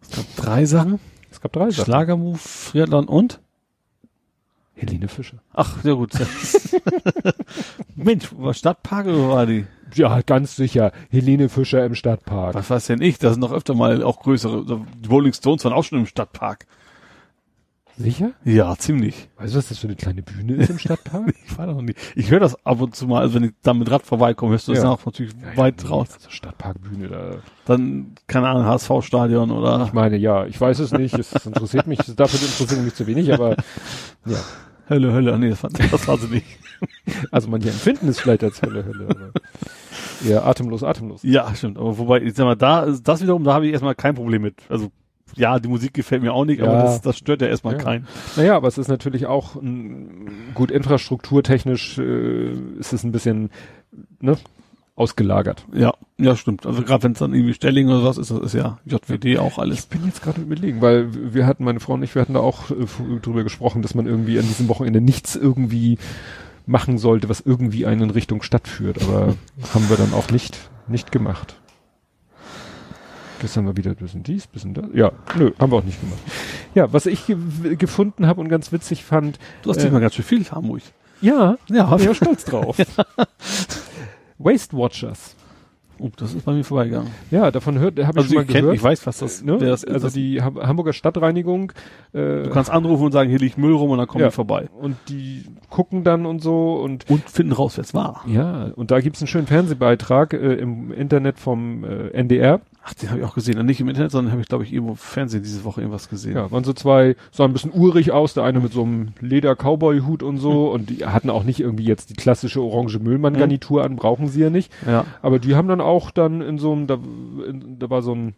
Es 0.00 0.10
gab 0.10 0.36
drei 0.36 0.64
Sachen. 0.64 0.98
Es 1.30 1.40
gab 1.40 1.52
drei 1.52 1.70
Sachen. 1.70 1.84
Schlagermove, 1.84 2.38
Friedland 2.38 3.08
und? 3.08 3.40
Helene 4.74 5.08
Fischer. 5.08 5.38
Ach, 5.52 5.82
sehr 5.82 5.96
gut. 5.96 6.12
Mensch, 7.96 8.28
war 8.36 8.54
Stadtpark 8.54 9.06
oder 9.06 9.28
war 9.28 9.46
die? 9.46 9.66
Ja, 9.94 10.20
ganz 10.22 10.56
sicher. 10.56 10.92
Helene 11.10 11.48
Fischer 11.48 11.84
im 11.84 11.94
Stadtpark. 11.94 12.54
Was 12.54 12.70
weiß 12.70 12.86
denn 12.86 13.02
ich? 13.02 13.18
Da 13.18 13.30
sind 13.30 13.40
noch 13.40 13.52
öfter 13.52 13.74
mal 13.74 14.02
auch 14.02 14.20
größere. 14.20 14.64
Die 14.64 15.08
Rolling 15.08 15.32
Stones 15.32 15.64
waren 15.64 15.72
auch 15.72 15.84
schon 15.84 15.98
im 15.98 16.06
Stadtpark. 16.06 16.66
Sicher? 17.98 18.30
Ja, 18.44 18.76
ziemlich. 18.76 19.28
Weißt 19.36 19.54
du, 19.54 19.58
was 19.58 19.68
das 19.70 19.78
für 19.78 19.88
eine 19.88 19.96
kleine 19.96 20.22
Bühne 20.22 20.54
ist 20.54 20.70
im 20.70 20.78
Stadtpark? 20.78 21.34
ich 21.46 21.58
war 21.58 21.66
noch 21.66 21.82
nie. 21.82 21.94
Ich 22.14 22.30
höre 22.30 22.38
das 22.38 22.64
ab 22.64 22.80
und 22.80 22.94
zu 22.94 23.08
mal, 23.08 23.22
also 23.22 23.34
wenn 23.34 23.44
ich 23.44 23.52
da 23.62 23.74
mit 23.74 23.90
Rad 23.90 24.06
vorbeikomme, 24.06 24.52
hörst 24.52 24.68
du 24.68 24.72
das 24.72 24.84
ja. 24.84 24.90
auch 24.90 25.04
natürlich 25.04 25.32
ja, 25.32 25.56
weit 25.56 25.82
ja, 25.82 25.88
raus. 25.88 26.10
Also 26.14 26.30
Stadtparkbühne 26.30 27.08
da. 27.08 27.30
Dann, 27.66 28.14
keine 28.28 28.48
Ahnung, 28.48 28.66
HSV-Stadion 28.66 29.50
oder? 29.50 29.84
Ich 29.84 29.92
meine, 29.92 30.16
ja, 30.16 30.46
ich 30.46 30.60
weiß 30.60 30.78
es 30.78 30.92
nicht. 30.92 31.18
Es 31.18 31.44
interessiert 31.44 31.88
mich, 31.88 31.98
dafür 31.98 32.40
interessiert 32.40 32.82
mich 32.82 32.94
zu 32.94 33.06
wenig, 33.08 33.32
aber, 33.32 33.56
ja. 34.26 34.38
Hölle, 34.88 35.12
Hölle, 35.12 35.38
nee, 35.38 35.50
das, 35.50 35.62
war, 35.62 35.70
das 35.70 36.08
war 36.08 36.18
sie 36.18 36.28
nicht. 36.28 36.46
Also 37.32 37.48
manche 37.48 37.70
empfinden 37.70 38.06
es 38.06 38.20
vielleicht 38.20 38.44
als 38.44 38.62
Hölle, 38.62 38.84
Hölle, 38.84 39.06
aber 39.08 39.32
eher 40.24 40.46
atemlos, 40.46 40.84
atemlos. 40.84 41.22
Ja, 41.24 41.52
stimmt. 41.52 41.76
Aber 41.76 41.98
wobei, 41.98 42.20
ich 42.22 42.34
sag 42.34 42.44
mal, 42.44 42.54
da, 42.54 42.86
das 43.02 43.20
wiederum, 43.20 43.42
da 43.42 43.54
habe 43.54 43.66
ich 43.66 43.72
erstmal 43.72 43.96
kein 43.96 44.14
Problem 44.14 44.42
mit. 44.42 44.62
Also 44.68 44.92
ja, 45.34 45.58
die 45.58 45.68
Musik 45.68 45.94
gefällt 45.94 46.22
mir 46.22 46.32
auch 46.32 46.44
nicht, 46.44 46.60
ja. 46.60 46.66
aber 46.66 46.82
das, 46.82 47.00
das 47.00 47.18
stört 47.18 47.42
ja 47.42 47.48
erstmal 47.48 47.74
ja. 47.74 47.82
keinen. 47.82 48.06
Naja, 48.36 48.56
aber 48.56 48.68
es 48.68 48.78
ist 48.78 48.88
natürlich 48.88 49.26
auch 49.26 49.56
ein, 49.56 50.52
gut 50.54 50.70
infrastrukturtechnisch 50.70 51.98
äh, 51.98 52.52
ist 52.78 52.92
es 52.92 53.04
ein 53.04 53.12
bisschen 53.12 53.50
ne, 54.20 54.36
ausgelagert. 54.98 55.64
Ja, 55.72 55.94
ja, 56.18 56.34
stimmt. 56.34 56.66
Also 56.66 56.82
gerade 56.82 57.04
wenn 57.04 57.12
es 57.12 57.18
dann 57.18 57.32
irgendwie 57.32 57.54
Stelling 57.54 57.88
oder 57.88 58.04
was 58.04 58.18
ist, 58.18 58.30
das 58.30 58.40
ist 58.40 58.54
ja 58.54 58.78
JWD 58.84 59.38
auch 59.38 59.58
alles. 59.58 59.80
Ich 59.80 59.88
bin 59.88 60.04
jetzt 60.04 60.22
gerade 60.22 60.40
überlegen, 60.40 60.80
weil 60.80 61.08
wir 61.32 61.46
hatten, 61.46 61.64
meine 61.64 61.80
Frau 61.80 61.94
und 61.94 62.02
ich, 62.02 62.14
wir 62.14 62.22
hatten 62.22 62.34
da 62.34 62.40
auch 62.40 62.70
äh, 62.70 62.74
drüber 63.22 63.44
gesprochen, 63.44 63.82
dass 63.82 63.94
man 63.94 64.06
irgendwie 64.06 64.38
an 64.38 64.46
diesem 64.46 64.68
Wochenende 64.68 65.00
nichts 65.00 65.36
irgendwie 65.36 65.98
machen 66.66 66.98
sollte, 66.98 67.28
was 67.28 67.40
irgendwie 67.40 67.86
einen 67.86 68.02
in 68.02 68.10
Richtung 68.10 68.42
Stadt 68.42 68.66
führt, 68.66 69.00
aber 69.02 69.34
haben 69.74 69.88
wir 69.88 69.96
dann 69.96 70.12
auch 70.12 70.30
nicht, 70.30 70.58
nicht 70.88 71.12
gemacht. 71.12 71.56
Gestern 73.40 73.66
war 73.66 73.76
wieder 73.76 73.92
ein 73.92 73.96
bisschen 73.96 74.24
dies, 74.24 74.48
bisschen 74.48 74.74
das. 74.74 74.86
Ja, 74.94 75.12
nö, 75.36 75.52
haben 75.60 75.70
wir 75.70 75.76
auch 75.76 75.84
nicht 75.84 76.00
gemacht. 76.00 76.18
Ja, 76.74 76.92
was 76.92 77.06
ich 77.06 77.26
ge 77.26 77.36
gefunden 77.76 78.26
habe 78.26 78.40
und 78.40 78.48
ganz 78.48 78.72
witzig 78.72 79.04
fand. 79.04 79.38
Du 79.62 79.70
hast 79.70 79.78
äh, 79.78 79.90
mal 79.90 80.00
ganz 80.00 80.14
schön 80.14 80.24
viel 80.24 80.44
Hamburg. 80.50 80.82
Ja, 81.20 81.56
ja, 81.68 81.84
bin 81.96 82.06
ja 82.06 82.14
stolz 82.14 82.44
drauf. 82.44 82.78
ja. 82.78 82.86
Waste 84.38 84.76
Watchers. 84.76 85.36
Oh, 86.00 86.10
das 86.16 86.32
ist 86.32 86.44
bei 86.44 86.52
mir 86.52 86.62
vorbeigegangen. 86.62 87.10
Ja, 87.30 87.50
davon 87.50 87.78
hört, 87.78 87.98
habe 87.98 88.20
ich 88.20 88.24
also 88.24 88.28
schon 88.28 88.36
mal 88.36 88.44
kenn, 88.44 88.60
gehört. 88.60 88.76
Ich 88.76 88.82
weiß, 88.82 89.04
was 89.06 89.18
das, 89.18 89.42
ne? 89.42 89.58
das 89.58 89.82
ist. 89.82 89.92
Also 89.92 90.10
die 90.10 90.40
Hamburger 90.40 90.92
Stadtreinigung. 90.92 91.72
Äh, 92.12 92.44
du 92.44 92.50
kannst 92.50 92.70
anrufen 92.70 93.06
und 93.06 93.12
sagen, 93.12 93.28
hier 93.28 93.40
liegt 93.40 93.58
Müll 93.58 93.74
rum 93.74 93.90
und 93.90 93.98
dann 93.98 94.06
kommen 94.06 94.22
ja. 94.22 94.28
die 94.28 94.34
vorbei. 94.34 94.68
Und 94.78 94.96
die 95.08 95.44
gucken 95.70 96.04
dann 96.04 96.24
und 96.24 96.40
so 96.40 96.74
und 96.74 97.10
und 97.10 97.28
finden 97.28 97.52
raus, 97.52 97.76
wer 97.76 97.82
es 97.82 97.94
war. 97.94 98.22
Ja, 98.26 98.70
und 98.76 98.92
da 98.92 99.00
gibt's 99.00 99.20
einen 99.20 99.26
schönen 99.26 99.48
Fernsehbeitrag 99.48 100.34
äh, 100.34 100.54
im 100.54 100.92
Internet 100.92 101.38
vom 101.40 101.82
äh, 101.82 102.10
NDR. 102.10 102.60
Ach, 102.88 102.94
den 102.94 103.10
habe 103.10 103.20
ich 103.20 103.26
auch 103.26 103.34
gesehen. 103.34 103.58
Und 103.58 103.66
nicht 103.66 103.80
im 103.80 103.88
Internet, 103.88 104.12
sondern 104.12 104.32
habe 104.32 104.40
ich, 104.40 104.48
glaube 104.48 104.64
ich, 104.64 104.72
irgendwo 104.72 104.92
im 104.92 104.98
Fernsehen 104.98 105.42
diese 105.42 105.64
Woche 105.64 105.82
irgendwas 105.82 106.08
gesehen. 106.08 106.36
Ja, 106.36 106.50
waren 106.50 106.64
so 106.64 106.72
zwei, 106.72 107.16
sah 107.30 107.44
ein 107.44 107.52
bisschen 107.52 107.72
urig 107.72 108.12
aus, 108.12 108.32
der 108.32 108.44
eine 108.44 108.60
mit 108.60 108.72
so 108.72 108.82
einem 108.82 109.08
Leder-Cowboy-Hut 109.20 110.22
und 110.22 110.38
so. 110.38 110.68
Mhm. 110.68 110.72
Und 110.72 110.90
die 110.90 111.04
hatten 111.04 111.28
auch 111.28 111.44
nicht 111.44 111.60
irgendwie 111.60 111.84
jetzt 111.84 112.08
die 112.08 112.14
klassische 112.14 112.62
orange 112.62 112.98
Müllmann-Garnitur 112.98 113.80
mhm. 113.80 113.84
an, 113.84 113.96
brauchen 113.96 114.28
sie 114.28 114.40
ja 114.40 114.48
nicht. 114.48 114.72
Ja. 114.86 115.04
Aber 115.20 115.38
die 115.38 115.54
haben 115.54 115.68
dann 115.68 115.82
auch 115.82 116.10
dann 116.10 116.40
in 116.40 116.56
so 116.56 116.72
einem, 116.72 116.86
da, 116.86 116.98
in, 117.46 117.78
da 117.78 117.90
war 117.90 118.00
so 118.00 118.14
ein 118.14 118.34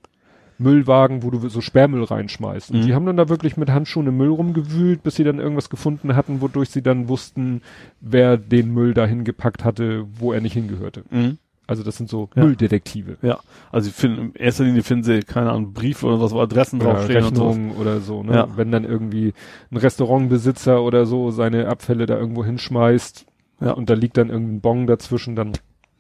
Müllwagen, 0.59 1.23
wo 1.23 1.31
du 1.31 1.49
so 1.49 1.61
Sperrmüll 1.61 2.05
reinschmeißt. 2.05 2.73
Und 2.73 2.81
mhm. 2.81 2.87
die 2.87 2.95
haben 2.95 3.07
dann 3.07 3.17
da 3.17 3.29
wirklich 3.29 3.57
mit 3.57 3.71
Handschuhen 3.71 4.09
im 4.09 4.17
Müll 4.17 4.31
rumgewühlt, 4.31 5.05
bis 5.05 5.15
sie 5.15 5.25
dann 5.25 5.39
irgendwas 5.39 5.71
gefunden 5.71 6.17
hatten, 6.17 6.41
wodurch 6.41 6.71
sie 6.71 6.83
dann 6.83 7.09
wussten, 7.09 7.63
wer 8.01 8.37
den 8.37 8.73
Müll 8.75 8.95
dahin 8.95 9.23
gepackt 9.23 9.65
hatte, 9.65 10.07
wo 10.19 10.33
er 10.33 10.41
nicht 10.41 10.55
hingehörte. 10.55 11.05
Mhm. 11.11 11.39
Also 11.71 11.85
das 11.85 11.97
sind 11.97 12.09
so 12.09 12.29
ja. 12.35 12.45
Mülldetektive. 12.45 13.17
Ja, 13.23 13.39
also 13.71 13.89
ich 13.89 13.95
finde, 13.95 14.23
in 14.23 14.35
erster 14.35 14.65
Linie 14.65 14.83
finden 14.83 15.05
sie, 15.05 15.21
keine 15.21 15.51
Ahnung, 15.51 15.73
Briefe 15.73 16.07
oder 16.07 16.21
was, 16.21 16.33
wo 16.33 16.41
Adressen 16.41 16.81
ja, 16.81 16.87
draufstehen 16.87 17.25
Rechnungen 17.25 17.75
so. 17.75 17.81
oder 17.81 18.01
so. 18.01 18.23
Ne? 18.25 18.35
Ja. 18.35 18.49
Wenn 18.57 18.73
dann 18.73 18.85
irgendwie 18.85 19.35
ein 19.71 19.77
Restaurantbesitzer 19.77 20.83
oder 20.83 21.07
so 21.07 21.31
seine 21.31 21.69
Abfälle 21.69 22.07
da 22.07 22.19
irgendwo 22.19 22.45
hinschmeißt 22.45 23.25
ja. 23.61 23.71
und 23.71 23.89
da 23.89 23.95
liegt 23.95 24.17
dann 24.17 24.31
irgendein 24.31 24.61
Bon 24.61 24.87
dazwischen, 24.89 25.37
dann, 25.37 25.53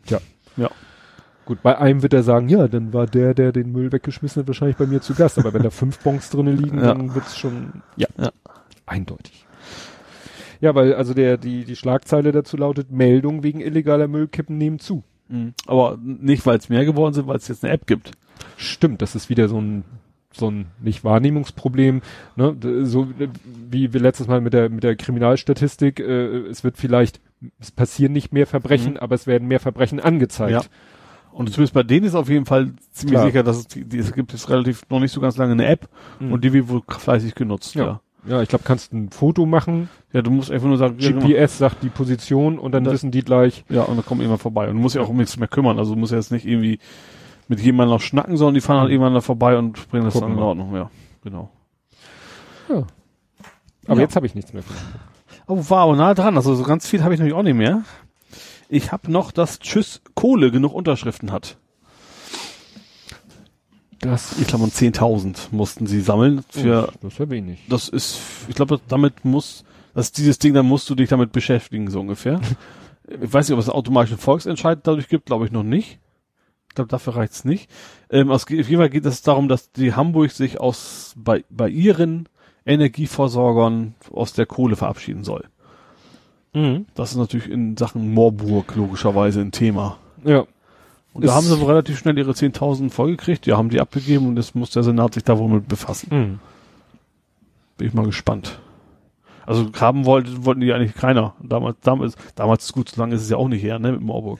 ja. 0.07 0.18
Ja. 0.57 0.70
Gut, 1.44 1.62
bei 1.62 1.78
einem 1.78 2.02
wird 2.02 2.15
er 2.15 2.24
sagen, 2.24 2.49
ja, 2.49 2.66
dann 2.66 2.92
war 2.92 3.07
der, 3.07 3.34
der 3.34 3.52
den 3.52 3.70
Müll 3.70 3.92
weggeschmissen 3.92 4.42
hat, 4.42 4.49
wahrscheinlich 4.49 4.76
bei 4.76 4.86
mir 4.86 5.00
zu 5.00 5.15
Gast. 5.15 5.39
Aber 5.39 5.52
wenn 5.52 5.62
da 5.62 5.70
fünf 5.70 6.00
Bons 6.00 6.31
drinnen 6.31 6.57
liegen, 6.57 6.78
ja. 6.78 6.94
dann 6.94 7.15
wird's 7.15 7.36
schon, 7.36 7.82
ja, 7.97 8.08
ja, 8.18 8.31
eindeutig. 8.86 9.47
Ja, 10.60 10.74
weil 10.74 10.94
also 10.94 11.15
der 11.15 11.39
die 11.39 11.65
die 11.65 11.76
Schlagzeile 11.76 12.32
dazu 12.32 12.57
lautet 12.57 12.90
Meldung 12.90 13.42
wegen 13.42 13.60
illegaler 13.60 14.08
Müllkippen 14.08 14.58
nehmen 14.58 14.78
zu. 14.78 15.02
Mhm. 15.31 15.55
Aber 15.67 15.99
nicht, 16.02 16.44
weil 16.44 16.59
es 16.59 16.68
mehr 16.68 16.84
geworden 16.84 17.15
sind, 17.15 17.26
weil 17.26 17.36
es 17.36 17.49
jetzt 17.49 17.65
eine 17.65 17.73
App 17.73 17.86
gibt. 17.86 18.12
Stimmt, 18.57 19.00
das 19.00 19.15
ist 19.15 19.28
wieder 19.28 19.49
so 19.49 19.60
ein 19.60 19.84
so 20.33 20.49
ein 20.49 20.67
nicht 20.81 21.02
Wahrnehmungsproblem, 21.02 22.02
ne? 22.36 22.57
so 22.84 23.09
wie 23.68 23.92
wir 23.92 24.00
letztes 24.00 24.28
Mal 24.28 24.41
mit 24.41 24.52
der 24.52 24.68
mit 24.68 24.84
der 24.84 24.94
Kriminalstatistik. 24.94 25.99
Äh, 25.99 26.47
es 26.47 26.62
wird 26.62 26.76
vielleicht 26.76 27.20
es 27.59 27.70
passieren 27.70 28.12
nicht 28.12 28.33
mehr 28.33 28.47
Verbrechen, 28.47 28.92
mhm. 28.92 28.99
aber 28.99 29.15
es 29.15 29.26
werden 29.26 29.49
mehr 29.49 29.60
Verbrechen 29.60 29.99
angezeigt. 29.99 30.52
Ja. 30.52 30.62
Und 31.33 31.50
zumindest 31.52 31.75
bei 31.75 31.83
denen 31.83 32.07
ist 32.07 32.15
auf 32.15 32.28
jeden 32.28 32.44
Fall 32.44 32.73
ziemlich 32.91 33.15
Klar. 33.15 33.26
sicher, 33.26 33.42
dass 33.42 33.59
es, 33.59 33.68
die, 33.68 33.97
es 33.97 34.12
gibt 34.12 34.33
jetzt 34.33 34.49
relativ 34.50 34.83
noch 34.91 35.00
nicht 35.00 35.12
so 35.12 35.20
ganz 35.20 35.36
lange 35.36 35.52
eine 35.52 35.67
App 35.67 35.89
mhm. 36.18 36.33
und 36.33 36.44
die 36.44 36.52
wird 36.52 36.68
wohl 36.68 36.83
fleißig 36.86 37.34
genutzt. 37.34 37.75
Ja. 37.75 37.84
ja. 37.84 38.00
Ja, 38.26 38.42
ich 38.42 38.49
glaube, 38.49 38.65
kannst 38.65 38.92
ein 38.92 39.10
Foto 39.10 39.47
machen. 39.47 39.89
Ja, 40.12 40.23
du 40.23 40.31
musst 40.31 40.50
einfach 40.50 40.68
nur 40.68 40.76
sagen, 40.76 40.99
GPS 40.99 41.58
sagt 41.58 41.82
die 41.82 41.89
Position 41.89 42.58
und 42.58 42.73
dann 42.73 42.84
das, 42.84 42.94
wissen 42.94 43.10
die 43.10 43.23
gleich. 43.23 43.65
Ja, 43.68 43.82
und 43.82 43.97
dann 43.97 44.05
kommt 44.05 44.20
jemand 44.20 44.42
vorbei. 44.42 44.68
Und 44.68 44.76
du 44.76 44.82
musst 44.82 44.94
ja 44.94 45.02
auch 45.02 45.08
um 45.08 45.16
nichts 45.16 45.36
mehr 45.39 45.49
kümmern. 45.49 45.78
Also 45.78 45.94
du 45.94 46.00
musst 46.00 46.12
ja 46.12 46.18
jetzt 46.18 46.31
nicht 46.31 46.47
irgendwie 46.47 46.78
mit 47.49 47.60
jemandem 47.60 47.94
noch 47.94 48.00
schnacken, 48.00 48.36
sondern 48.36 48.55
die 48.55 48.60
fahren 48.60 48.81
halt 48.81 48.90
irgendwann 48.90 49.15
da 49.15 49.20
vorbei 49.20 49.57
und 49.57 49.89
bringen 49.90 50.05
das 50.05 50.15
Gucken 50.15 50.31
dann 50.31 50.39
in 50.39 50.44
Ordnung. 50.44 50.74
Ja, 50.74 50.90
genau. 51.23 51.50
Ja. 52.68 52.84
Aber 53.86 53.97
ja. 53.97 54.02
jetzt 54.02 54.16
habe 54.16 54.26
ich 54.26 54.34
nichts 54.34 54.52
mehr. 54.52 54.62
Oh, 55.47 55.65
wow, 55.68 55.97
nah 55.97 56.15
dran. 56.15 56.36
Also 56.36 56.55
so 56.55 56.62
ganz 56.62 56.86
viel 56.86 57.02
habe 57.02 57.15
ich 57.15 57.20
nämlich 57.20 57.34
auch 57.34 57.42
nicht 57.42 57.57
mehr. 57.57 57.82
Ich 58.68 58.92
habe 58.92 59.10
noch, 59.10 59.32
dass 59.32 59.58
Tschüss 59.58 60.00
Kohle 60.15 60.52
genug 60.52 60.74
Unterschriften 60.74 61.32
hat. 61.32 61.58
Das, 64.01 64.39
ich 64.39 64.47
glaube, 64.47 64.65
10.000 64.65 65.49
mussten 65.51 65.87
sie 65.87 66.01
sammeln 66.01 66.43
für. 66.49 66.93
Das 67.03 67.12
ist 67.12 67.19
ja 67.19 67.31
wenig. 67.31 67.61
Das 67.69 67.89
ist, 67.89 68.19
ich 68.49 68.55
glaube, 68.55 68.81
damit 68.89 69.25
muss, 69.25 69.65
dass 69.95 70.11
dieses 70.12 70.39
Ding, 70.39 70.55
da 70.55 70.62
musst 70.62 70.89
du 70.89 70.95
dich 70.95 71.11
damit 71.11 71.33
beschäftigen, 71.33 71.91
so 71.91 72.01
ungefähr. 72.01 72.41
ich 73.09 73.33
weiß 73.33 73.49
nicht, 73.49 73.55
ob 73.55 73.61
es 73.61 73.69
einen 73.69 73.77
automatischen 73.77 74.19
Volksentscheid 74.19 74.79
dadurch 74.83 75.09
gibt, 75.09 75.27
glaube 75.27 75.45
ich 75.45 75.53
noch 75.53 75.62
nicht. 75.62 75.99
Ich 76.69 76.75
glaube, 76.77 76.89
dafür 76.89 77.17
reicht's 77.17 77.45
nicht. 77.45 77.69
Ähm, 78.11 78.31
aus, 78.31 78.45
auf 78.45 78.51
jeden 78.51 78.77
Fall 78.77 78.91
geht 78.91 79.05
es 79.05 79.23
darum, 79.23 79.49
dass 79.49 79.73
die 79.73 79.95
Hamburg 79.95 80.31
sich 80.31 80.61
aus, 80.61 81.15
bei, 81.17 81.45
bei 81.51 81.69
ihren 81.69 82.29
Energieversorgern 82.65 83.95
aus 84.12 84.33
der 84.33 84.47
Kohle 84.47 84.77
verabschieden 84.77 85.25
soll. 85.25 85.45
Mhm. 86.55 86.87
Das 86.95 87.11
ist 87.11 87.17
natürlich 87.17 87.51
in 87.51 87.77
Sachen 87.77 88.15
Moorburg 88.15 88.75
logischerweise 88.77 89.41
ein 89.41 89.53
Thema. 89.53 89.99
Ja. 90.25 90.47
Und 91.12 91.24
da 91.24 91.34
haben 91.34 91.44
sie 91.44 91.66
relativ 91.66 91.98
schnell 91.98 92.16
ihre 92.16 92.32
10.000 92.32 92.90
vollgekriegt, 92.90 93.47
ja, 93.47 93.56
haben 93.56 93.68
die 93.68 93.80
abgegeben 93.80 94.28
und 94.28 94.36
jetzt 94.36 94.55
muss 94.55 94.70
der 94.70 94.82
Senat 94.82 95.14
sich 95.14 95.24
da 95.24 95.39
wohl 95.39 95.48
mit 95.48 95.68
befassen. 95.68 96.08
Mhm. 96.10 96.39
Bin 97.76 97.89
ich 97.89 97.94
mal 97.94 98.06
gespannt. 98.06 98.60
Also 99.44 99.68
haben 99.80 100.05
wollte, 100.05 100.44
wollten 100.44 100.60
die 100.60 100.72
eigentlich 100.72 100.94
keiner. 100.94 101.34
Damals, 101.42 101.78
damals, 101.82 102.14
damals 102.36 102.72
gut, 102.72 102.90
so 102.90 103.00
lange 103.00 103.16
ist 103.16 103.22
es 103.22 103.30
ja 103.30 103.36
auch 103.36 103.48
nicht 103.48 103.62
her, 103.62 103.80
ne, 103.80 103.92
mit 103.92 104.02
Marburg. 104.02 104.39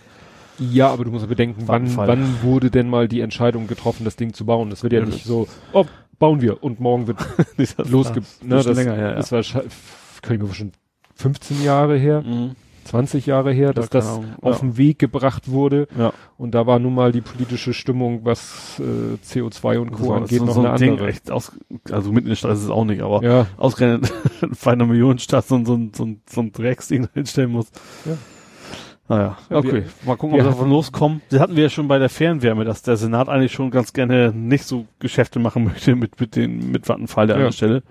Ja, 0.61 0.89
aber 0.91 1.05
du 1.05 1.11
musst 1.11 1.23
ja 1.23 1.29
bedenken, 1.29 1.63
wann, 1.67 1.97
wann 1.97 2.43
wurde 2.43 2.71
denn 2.71 2.89
mal 2.89 3.09
die 3.09 3.21
Entscheidung 3.21 3.67
getroffen, 3.67 4.05
das 4.05 4.17
Ding 4.17 4.35
zu 4.35 4.45
bauen? 4.45 4.71
Das 4.71 4.83
wird 4.83 4.93
ja, 4.93 5.01
ja 5.01 5.07
nicht 5.07 5.25
so, 5.25 5.49
oh, 5.73 5.87
bauen 6.19 6.43
wir 6.43 6.63
und 6.63 6.79
morgen 6.79 7.07
wird 7.07 7.19
losge... 7.91 8.21
Ne, 8.43 8.63
das, 8.63 8.67
länger, 8.67 8.97
ja, 8.97 9.11
ja. 9.11 9.15
das 9.15 9.33
war, 9.33 9.43
kann 10.23 10.37
ich 10.37 10.43
mir 10.43 10.55
schon 10.55 10.73
15 11.17 11.65
Jahre 11.65 11.97
her. 11.97 12.23
Mhm. 12.23 12.55
20 12.85 13.27
Jahre 13.27 13.53
her, 13.53 13.73
dass 13.73 13.91
das 13.91 14.09
Ahnung, 14.09 14.35
auf 14.41 14.57
ja. 14.57 14.61
den 14.61 14.77
Weg 14.77 14.99
gebracht 14.99 15.51
wurde. 15.51 15.89
Ja. 15.97 16.13
Und 16.37 16.53
da 16.55 16.67
war 16.67 16.79
nun 16.79 16.95
mal 16.95 17.13
die 17.13 17.21
politische 17.21 17.75
Stimmung, 17.75 18.25
was 18.25 18.81
äh, 18.81 19.17
CO2 19.25 19.79
und 19.79 19.93
Co. 19.93 20.15
angeht, 20.15 20.39
so, 20.39 20.45
noch 20.45 20.55
so 20.55 20.61
ein 20.61 20.67
eine 20.67 20.79
Ding 20.79 20.93
andere. 20.93 21.09
Echt 21.09 21.31
aus, 21.31 21.53
also 21.91 22.11
mitten 22.11 22.27
in 22.27 22.31
der 22.31 22.37
Stadt 22.37 22.53
ist 22.53 22.65
es 22.65 22.71
auch 22.71 22.85
nicht, 22.85 23.03
aber 23.03 23.23
ja. 23.23 23.47
ausgerechnet 23.57 24.13
bei 24.65 24.73
einer 24.73 24.87
Millionenstadt 24.87 25.47
so, 25.47 25.65
so, 25.65 25.79
so, 25.93 26.09
so 26.29 26.41
ein 26.41 26.53
Drecksding 26.53 27.09
hinstellen 27.15 27.53
muss. 27.53 27.71
Ja. 28.05 28.17
Naja, 29.11 29.37
okay. 29.51 29.73
Wir, 29.73 29.85
mal 30.07 30.17
gucken, 30.17 30.39
ob 30.39 30.45
wir 30.45 30.49
davon 30.49 30.71
loskommen. 30.71 31.21
Das 31.31 31.41
hatten 31.41 31.57
wir 31.57 31.65
ja 31.65 31.69
schon 31.69 31.89
bei 31.89 31.99
der 31.99 32.09
Fernwärme, 32.09 32.65
dass 32.65 32.83
der 32.83 32.97
Senat 32.97 33.29
eigentlich 33.29 33.53
schon 33.53 33.73
ganz 33.73 33.93
gerne 33.93 34.33
nicht 34.33 34.65
so 34.65 34.87
Geschäfte 35.01 35.41
machen 35.41 35.65
möchte 35.73 35.97
mit, 35.97 36.21
mit 36.21 36.37
den, 36.37 36.71
mit 36.71 36.89
Vattenfall 36.89 37.27
der 37.27 37.41
ja. 37.41 37.51
Stelle. 37.51 37.83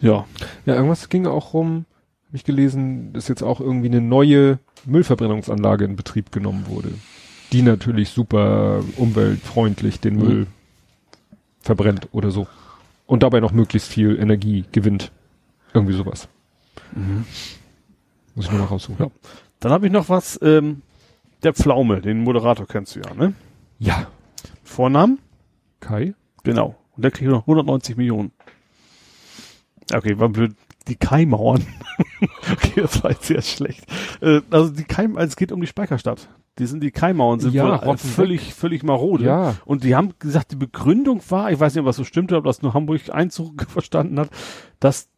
Ja. 0.00 0.24
Ja, 0.64 0.76
irgendwas 0.76 1.10
ging 1.10 1.26
auch 1.26 1.52
rum, 1.52 1.84
habe 2.34 2.38
ich 2.38 2.44
gelesen, 2.44 3.12
dass 3.12 3.28
jetzt 3.28 3.44
auch 3.44 3.60
irgendwie 3.60 3.86
eine 3.86 4.00
neue 4.00 4.58
Müllverbrennungsanlage 4.86 5.84
in 5.84 5.94
Betrieb 5.94 6.32
genommen 6.32 6.66
wurde. 6.66 6.88
Die 7.52 7.62
natürlich 7.62 8.08
super 8.08 8.82
umweltfreundlich 8.96 10.00
den 10.00 10.16
Müll 10.16 10.34
mhm. 10.34 10.46
verbrennt 11.60 12.08
oder 12.10 12.32
so. 12.32 12.48
Und 13.06 13.22
dabei 13.22 13.38
noch 13.38 13.52
möglichst 13.52 13.88
viel 13.88 14.18
Energie 14.18 14.64
gewinnt. 14.72 15.12
Irgendwie 15.74 15.92
sowas. 15.92 16.26
Mhm. 16.96 17.24
Muss 18.34 18.46
ich 18.46 18.50
nur 18.50 18.62
noch 18.62 18.72
raussuchen. 18.72 19.06
Ja. 19.06 19.12
Dann 19.60 19.70
habe 19.70 19.86
ich 19.86 19.92
noch 19.92 20.08
was, 20.08 20.36
ähm, 20.42 20.82
der 21.44 21.54
Pflaume, 21.54 22.00
den 22.00 22.24
Moderator 22.24 22.66
kennst 22.66 22.96
du 22.96 23.00
ja, 23.00 23.14
ne? 23.14 23.34
Ja. 23.78 24.08
Vornamen? 24.64 25.20
Kai. 25.78 26.14
Genau. 26.42 26.74
Und 26.96 27.04
der 27.04 27.12
kriegt 27.12 27.30
noch 27.30 27.42
190 27.42 27.96
Millionen. 27.96 28.32
Okay, 29.92 30.18
war 30.18 30.30
blöd 30.30 30.56
die 30.88 30.96
Kaimauern. 30.96 31.64
okay, 32.52 32.82
das 32.82 33.02
war 33.02 33.10
jetzt 33.12 33.26
sehr 33.26 33.42
schlecht. 33.42 33.84
Äh, 34.20 34.40
also 34.50 34.70
die 34.70 34.84
Keim, 34.84 35.16
also 35.16 35.28
es 35.28 35.36
geht 35.36 35.52
um 35.52 35.60
die 35.60 35.66
Speicherstadt. 35.66 36.28
Die 36.58 36.66
sind 36.66 36.82
die 36.82 36.92
Keimauern 36.92 37.40
sind 37.40 37.52
ja, 37.52 37.84
wohl 37.84 37.96
völlig, 37.96 38.54
völlig 38.54 38.84
marode. 38.84 39.24
Ja. 39.24 39.56
Und 39.64 39.82
die 39.82 39.96
haben 39.96 40.14
gesagt, 40.20 40.52
die 40.52 40.56
Begründung 40.56 41.20
war, 41.28 41.50
ich 41.50 41.58
weiß 41.58 41.74
nicht, 41.74 41.80
ob 41.80 41.86
das 41.86 41.96
so 41.96 42.04
stimmte, 42.04 42.36
ob 42.36 42.44
das 42.44 42.62
nur 42.62 42.74
Hamburg 42.74 43.10
Einzug 43.10 43.62
verstanden 43.68 44.20
hat, 44.20 44.30
dass 44.78 45.08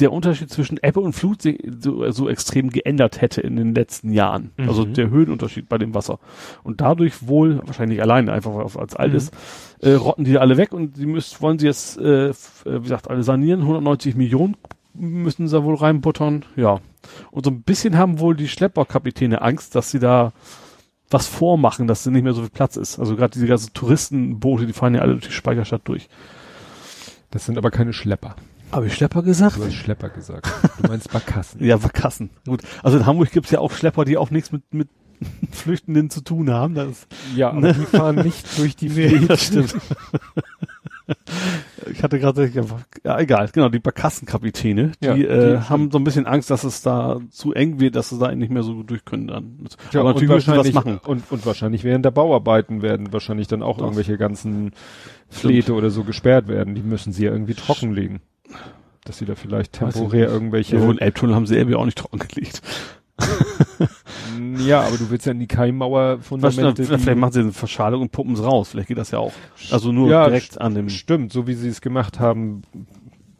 der 0.00 0.12
Unterschied 0.12 0.50
zwischen 0.50 0.78
Ebbe 0.82 1.00
und 1.00 1.12
Flut 1.12 1.42
sich 1.42 1.62
so, 1.78 2.10
so 2.10 2.28
extrem 2.28 2.70
geändert 2.70 3.20
hätte 3.20 3.40
in 3.40 3.56
den 3.56 3.74
letzten 3.74 4.12
Jahren. 4.12 4.50
Mhm. 4.56 4.68
Also 4.68 4.84
der 4.84 5.08
Höhenunterschied 5.08 5.68
bei 5.68 5.78
dem 5.78 5.94
Wasser. 5.94 6.18
Und 6.64 6.80
dadurch 6.80 7.28
wohl, 7.28 7.60
wahrscheinlich 7.64 8.02
alleine, 8.02 8.32
einfach 8.32 8.76
als 8.76 8.96
alt 8.96 9.12
mhm. 9.12 9.16
ist, 9.16 9.34
äh, 9.80 9.92
rotten 9.92 10.24
die 10.24 10.38
alle 10.38 10.56
weg 10.56 10.72
und 10.72 10.96
die 10.96 11.06
müssen, 11.06 11.40
wollen 11.40 11.58
sie 11.58 11.66
jetzt, 11.66 11.98
äh, 11.98 12.32
wie 12.64 12.80
gesagt, 12.80 13.08
alle 13.08 13.22
sanieren, 13.22 13.60
190 13.60 14.16
Millionen 14.16 14.56
müssen 14.94 15.48
sie 15.48 15.62
wohl 15.64 15.74
reinbuttern. 15.74 16.44
Ja. 16.56 16.80
Und 17.30 17.44
so 17.44 17.50
ein 17.50 17.62
bisschen 17.62 17.98
haben 17.98 18.18
wohl 18.18 18.36
die 18.36 18.48
Schlepperkapitäne 18.48 19.42
Angst, 19.42 19.74
dass 19.74 19.90
sie 19.90 19.98
da 19.98 20.32
was 21.10 21.26
vormachen, 21.26 21.86
dass 21.86 22.02
da 22.02 22.10
nicht 22.10 22.24
mehr 22.24 22.32
so 22.32 22.40
viel 22.40 22.50
Platz 22.50 22.76
ist. 22.76 22.98
Also 22.98 23.16
gerade 23.16 23.32
diese 23.32 23.46
ganzen 23.46 23.72
Touristenboote, 23.74 24.66
die 24.66 24.72
fahren 24.72 24.94
ja 24.94 25.02
alle 25.02 25.12
durch 25.12 25.26
die 25.26 25.32
Speicherstadt 25.32 25.82
durch. 25.84 26.08
Das 27.30 27.44
sind 27.44 27.58
aber 27.58 27.70
keine 27.70 27.92
Schlepper. 27.92 28.36
Habe 28.72 28.86
ich 28.86 28.94
Schlepper 28.94 29.22
gesagt? 29.22 29.56
Du 29.56 29.64
hast 29.64 29.74
Schlepper 29.74 30.08
gesagt. 30.08 30.50
Du 30.80 30.88
meinst 30.88 31.12
Barkassen. 31.12 31.64
ja, 31.64 31.76
Barkassen. 31.76 32.30
Gut. 32.46 32.62
Also 32.82 32.98
in 32.98 33.06
Hamburg 33.06 33.30
gibt's 33.30 33.50
ja 33.50 33.60
auch 33.60 33.72
Schlepper, 33.72 34.04
die 34.04 34.16
auch 34.16 34.30
nichts 34.30 34.50
mit, 34.50 34.62
mit 34.74 34.88
Flüchtenden 35.52 36.10
zu 36.10 36.22
tun 36.22 36.50
haben. 36.50 36.74
Das, 36.74 37.06
ja, 37.36 37.50
aber 37.50 37.60
ne? 37.60 37.74
die 37.74 37.86
fahren 37.86 38.16
nicht 38.16 38.58
durch 38.58 38.74
die 38.74 38.96
Welt. 38.96 39.12
Nee, 39.20 39.26
das 39.26 39.44
stimmt. 39.44 39.76
Ich 41.90 42.02
hatte 42.02 42.18
gerade 42.18 42.50
ja 43.04 43.18
egal, 43.18 43.48
genau, 43.52 43.68
die 43.68 43.78
Barkassenkapitäne, 43.78 44.92
die, 45.00 45.06
ja, 45.06 45.14
die 45.14 45.24
äh, 45.24 45.58
haben 45.60 45.90
so 45.90 45.98
ein 45.98 46.04
bisschen 46.04 46.26
Angst, 46.26 46.50
dass 46.50 46.64
es 46.64 46.82
da 46.82 47.20
zu 47.30 47.52
eng 47.52 47.80
wird, 47.80 47.96
dass 47.96 48.10
sie 48.10 48.18
da 48.18 48.34
nicht 48.34 48.50
mehr 48.50 48.62
so 48.62 48.82
durch 48.82 49.04
können 49.04 49.28
dann. 49.28 49.58
Ja, 49.92 50.00
Aber 50.00 50.14
natürlich 50.14 50.30
müssen 50.30 50.56
was 50.56 50.72
machen. 50.72 51.00
Und, 51.06 51.30
und 51.30 51.44
wahrscheinlich 51.44 51.84
während 51.84 52.04
der 52.04 52.10
Bauarbeiten 52.10 52.82
werden 52.82 53.12
wahrscheinlich 53.12 53.48
dann 53.48 53.62
auch 53.62 53.76
das. 53.76 53.84
irgendwelche 53.84 54.16
ganzen 54.16 54.72
Fläte 55.28 55.74
oder 55.74 55.90
so 55.90 56.04
gesperrt 56.04 56.48
werden. 56.48 56.74
Die 56.74 56.82
müssen 56.82 57.12
sie 57.12 57.24
ja 57.24 57.32
irgendwie 57.32 57.54
trockenlegen. 57.54 58.20
Dass 59.04 59.18
sie 59.18 59.26
da 59.26 59.34
vielleicht 59.34 59.72
temporär 59.74 60.28
irgendwelche. 60.28 60.76
Ja, 60.76 60.82
und 60.84 61.00
Elbtunnel 61.00 61.34
haben 61.34 61.46
sie 61.46 61.56
irgendwie 61.56 61.76
auch 61.76 61.84
nicht 61.84 61.98
trockengelegt. 61.98 62.62
ja, 64.58 64.80
aber 64.82 64.96
du 64.96 65.10
willst 65.10 65.26
ja 65.26 65.32
in 65.32 65.40
die 65.40 65.46
Keimmauer 65.46 66.18
Fundamente. 66.20 66.84
Vielleicht 66.84 67.18
machen 67.18 67.32
sie 67.32 67.40
eine 67.40 67.52
Verschalung 67.52 68.02
und 68.02 68.12
puppen 68.12 68.34
es 68.34 68.42
raus. 68.42 68.70
Vielleicht 68.70 68.88
geht 68.88 68.98
das 68.98 69.10
ja 69.10 69.18
auch. 69.18 69.32
Also 69.70 69.92
nur 69.92 70.10
ja, 70.10 70.26
direkt 70.26 70.60
an 70.60 70.74
dem. 70.74 70.88
Stimmt, 70.88 71.32
so 71.32 71.46
wie 71.46 71.54
sie 71.54 71.68
es 71.68 71.80
gemacht 71.80 72.18
haben 72.18 72.62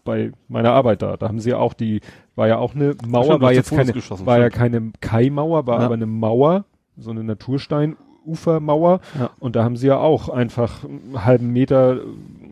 bei 0.04 0.32
meiner 0.48 0.72
Arbeit 0.72 1.02
da. 1.02 1.16
Da 1.16 1.28
haben 1.28 1.40
sie 1.40 1.50
ja 1.50 1.58
auch 1.58 1.74
die, 1.74 2.00
war 2.36 2.46
ja 2.46 2.58
auch 2.58 2.74
eine 2.74 2.94
Mauer, 3.06 3.24
stimmt, 3.24 3.40
war 3.40 3.52
jetzt 3.52 3.70
keine, 3.70 3.94
war 3.94 4.38
ja 4.38 4.50
keine 4.50 4.92
Kaimauer, 5.00 5.66
war 5.66 5.80
ja. 5.80 5.86
aber 5.86 5.94
eine 5.94 6.06
Mauer, 6.06 6.64
so 6.96 7.10
eine 7.10 7.24
Natursteinufermauer. 7.24 9.00
Ja. 9.18 9.30
Und 9.40 9.56
da 9.56 9.64
haben 9.64 9.76
sie 9.76 9.88
ja 9.88 9.98
auch 9.98 10.28
einfach 10.28 10.84
einen 10.84 11.24
halben 11.24 11.52
Meter 11.52 12.00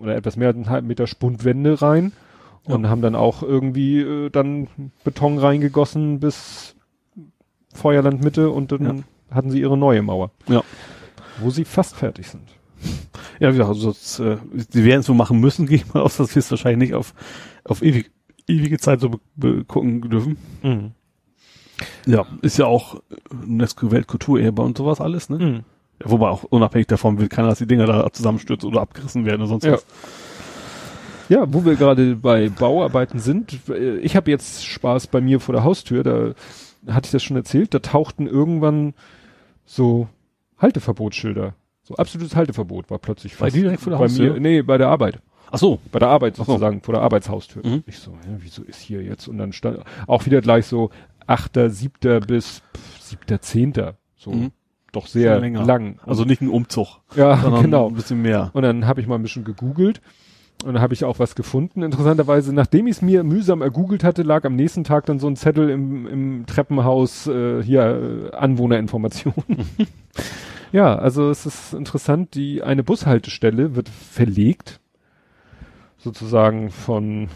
oder 0.01 0.17
etwas 0.17 0.37
mehr 0.37 0.49
als 0.49 0.57
einen 0.57 0.71
halben 0.71 0.89
Meter 0.89 1.07
Spundwände 1.07 1.81
rein 1.81 2.13
und 2.65 2.89
haben 2.89 3.03
dann 3.03 3.15
auch 3.15 3.43
irgendwie 3.43 4.01
äh, 4.01 4.31
dann 4.31 4.69
Beton 5.05 5.39
reingegossen 5.39 6.21
bis 6.21 6.77
Feuerland 7.75 8.23
Mitte 8.23 8.51
und 8.51 8.73
dann 8.73 8.85
ja. 8.85 9.35
hatten 9.35 9.51
sie 9.51 9.61
ihre 9.61 9.77
neue 9.77 10.03
Mauer. 10.03 10.31
Ja. 10.49 10.63
Wo 11.41 11.51
sie 11.51 11.65
fast 11.65 11.97
fertig 11.97 12.29
sind. 12.29 12.49
Ja, 13.41 13.49
wie 13.49 13.59
gesagt, 13.59 13.69
also 13.69 13.89
das, 13.89 14.19
äh, 14.21 14.37
sie 14.71 14.85
werden 14.85 15.01
es 15.01 15.07
so 15.07 15.15
machen 15.15 15.41
müssen, 15.41 15.67
gehe 15.69 15.77
ich 15.77 15.93
mal 15.93 16.01
aus, 16.01 16.17
dass 16.17 16.35
wir 16.35 16.41
es 16.41 16.51
wahrscheinlich 16.51 16.91
nicht 16.91 16.95
auf, 16.95 17.15
auf 17.65 17.83
ewig, 17.83 18.11
ewige 18.47 18.79
Zeit 18.79 19.01
so 19.01 19.11
gucken 19.67 20.09
dürfen. 20.09 20.37
Mhm. 20.63 20.93
Ja, 22.07 22.27
ist 22.43 22.59
ja 22.59 22.67
auch 22.67 23.01
UNESCO-Weltkulturerbe 23.31 24.63
und 24.63 24.79
sowas 24.79 25.01
alles, 25.01 25.29
ne? 25.29 25.39
Mhm. 25.39 25.61
Ja, 26.01 26.11
wobei 26.11 26.29
auch 26.29 26.45
unabhängig 26.45 26.87
davon 26.87 27.19
will 27.19 27.29
keiner, 27.29 27.49
dass 27.49 27.59
die 27.59 27.67
Dinger 27.67 27.87
da 27.87 28.13
zusammenstürzen 28.13 28.69
oder 28.69 28.81
abgerissen 28.81 29.25
werden 29.25 29.41
oder 29.41 29.49
sonst 29.49 29.65
ja. 29.65 29.73
was. 29.73 29.87
Ja, 31.29 31.53
wo 31.53 31.65
wir 31.65 31.77
gerade 31.77 32.17
bei 32.17 32.49
Bauarbeiten 32.49 33.19
sind, 33.19 33.59
äh, 33.69 33.97
ich 33.99 34.17
habe 34.17 34.31
jetzt 34.31 34.65
Spaß 34.65 35.07
bei 35.07 35.21
mir 35.21 35.41
vor 35.41 35.55
der 35.55 35.65
Haustür, 35.65 36.03
da 36.03 36.35
hatte 36.89 37.07
ich 37.07 37.13
das 37.13 37.23
schon 37.23 37.37
erzählt, 37.37 37.75
da 37.75 37.79
tauchten 37.79 38.27
irgendwann 38.27 38.95
so 39.65 40.09
Halteverbotsschilder. 40.59 41.55
So 41.83 41.97
absolutes 41.97 42.37
Halteverbot 42.37 42.91
war 42.91 42.99
plötzlich 42.99 43.37
Bei 43.37 43.51
dir 43.51 43.63
direkt 43.63 43.83
vor 43.83 43.91
der 43.91 43.99
bei 43.99 44.05
Haustür? 44.05 44.35
Mir, 44.35 44.41
nee, 44.41 44.63
bei 44.63 44.79
der 44.79 44.89
Arbeit. 44.89 45.21
Ach 45.51 45.59
so. 45.59 45.81
Bei 45.91 45.99
der 45.99 46.09
Arbeit 46.09 46.37
sozusagen, 46.37 46.79
so. 46.79 46.85
vor 46.85 46.95
der 46.95 47.03
Arbeitshaustür. 47.03 47.67
Mhm. 47.67 47.85
Ich 47.87 47.99
so, 47.99 48.13
ja, 48.13 48.37
wieso 48.39 48.63
ist 48.63 48.81
hier 48.81 49.03
jetzt? 49.03 49.29
Und 49.29 49.39
dann 49.39 49.53
stand 49.53 49.81
auch 50.07 50.25
wieder 50.27 50.41
gleich 50.41 50.67
so 50.67 50.91
achter, 51.27 51.71
siebter 51.71 52.21
bis 52.21 52.63
siebter, 53.01 53.41
zehnter. 53.41 53.97
So. 54.17 54.31
Mhm. 54.31 54.53
Doch 54.93 55.07
sehr 55.07 55.41
lang. 55.41 55.99
Also 56.05 56.25
nicht 56.25 56.43
ein 56.43 56.49
Umzug. 56.49 57.01
Ja, 57.17 57.35
genau. 57.61 57.89
Ein 57.89 57.95
bisschen 57.95 58.21
mehr. 58.23 58.51
Und 58.53 58.63
dann 58.63 58.87
habe 58.87 59.01
ich 59.01 59.07
mal 59.07 59.17
ein 59.17 59.23
bisschen 59.23 59.45
gegoogelt 59.45 60.01
und 60.63 60.75
da 60.75 60.81
habe 60.81 60.95
ich 60.95 61.05
auch 61.05 61.19
was 61.19 61.35
gefunden. 61.35 61.83
Interessanterweise, 61.83 62.53
nachdem 62.53 62.87
ich 62.87 62.97
es 62.97 63.03
mir 63.03 63.25
mühsam 63.25 63.63
ergoogelt 63.63 64.05
hatte, 64.05 64.23
lag 64.23 64.45
am 64.45 64.57
nächsten 64.57 64.85
Tag 64.85 65.07
dann 65.07 65.19
so 65.19 65.27
ein 65.27 65.37
Zettel 65.37 65.71
im, 65.71 66.07
im 66.07 66.47
Treppenhaus, 66.47 67.27
äh, 67.27 67.63
hier, 67.63 68.31
äh, 68.33 68.37
Anwohnerinformationen. 68.37 69.67
ja, 70.73 70.95
also 70.95 71.31
es 71.31 71.47
ist 71.47 71.75
interessant, 71.75 72.35
die 72.35 72.63
eine 72.63 72.83
Bushaltestelle 72.83 73.75
wird 73.75 73.89
verlegt, 73.89 74.81
sozusagen 75.99 76.71
von, 76.71 77.29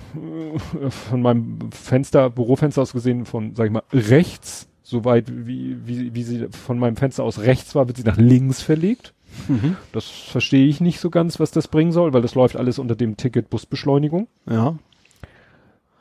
äh, 0.82 0.90
von 0.90 1.22
meinem 1.22 1.70
Fenster, 1.72 2.30
Bürofenster 2.30 2.82
aus 2.82 2.92
gesehen, 2.92 3.26
von, 3.26 3.54
sag 3.54 3.66
ich 3.66 3.72
mal, 3.72 3.82
rechts, 3.92 4.68
soweit 4.82 5.24
wie, 5.28 5.76
wie, 5.84 6.14
wie 6.14 6.22
sie 6.22 6.46
von 6.50 6.78
meinem 6.78 6.96
Fenster 6.96 7.24
aus 7.24 7.40
rechts 7.40 7.74
war, 7.74 7.88
wird 7.88 7.96
sie 7.96 8.04
nach 8.04 8.18
links 8.18 8.62
verlegt. 8.62 9.14
Mhm. 9.48 9.76
Das 9.92 10.06
verstehe 10.06 10.66
ich 10.66 10.80
nicht 10.80 11.00
so 11.00 11.10
ganz, 11.10 11.40
was 11.40 11.50
das 11.50 11.68
bringen 11.68 11.92
soll, 11.92 12.12
weil 12.12 12.22
das 12.22 12.34
läuft 12.34 12.56
alles 12.56 12.78
unter 12.78 12.96
dem 12.96 13.16
Ticket 13.16 13.50
Busbeschleunigung. 13.50 14.28
Ja. 14.48 14.76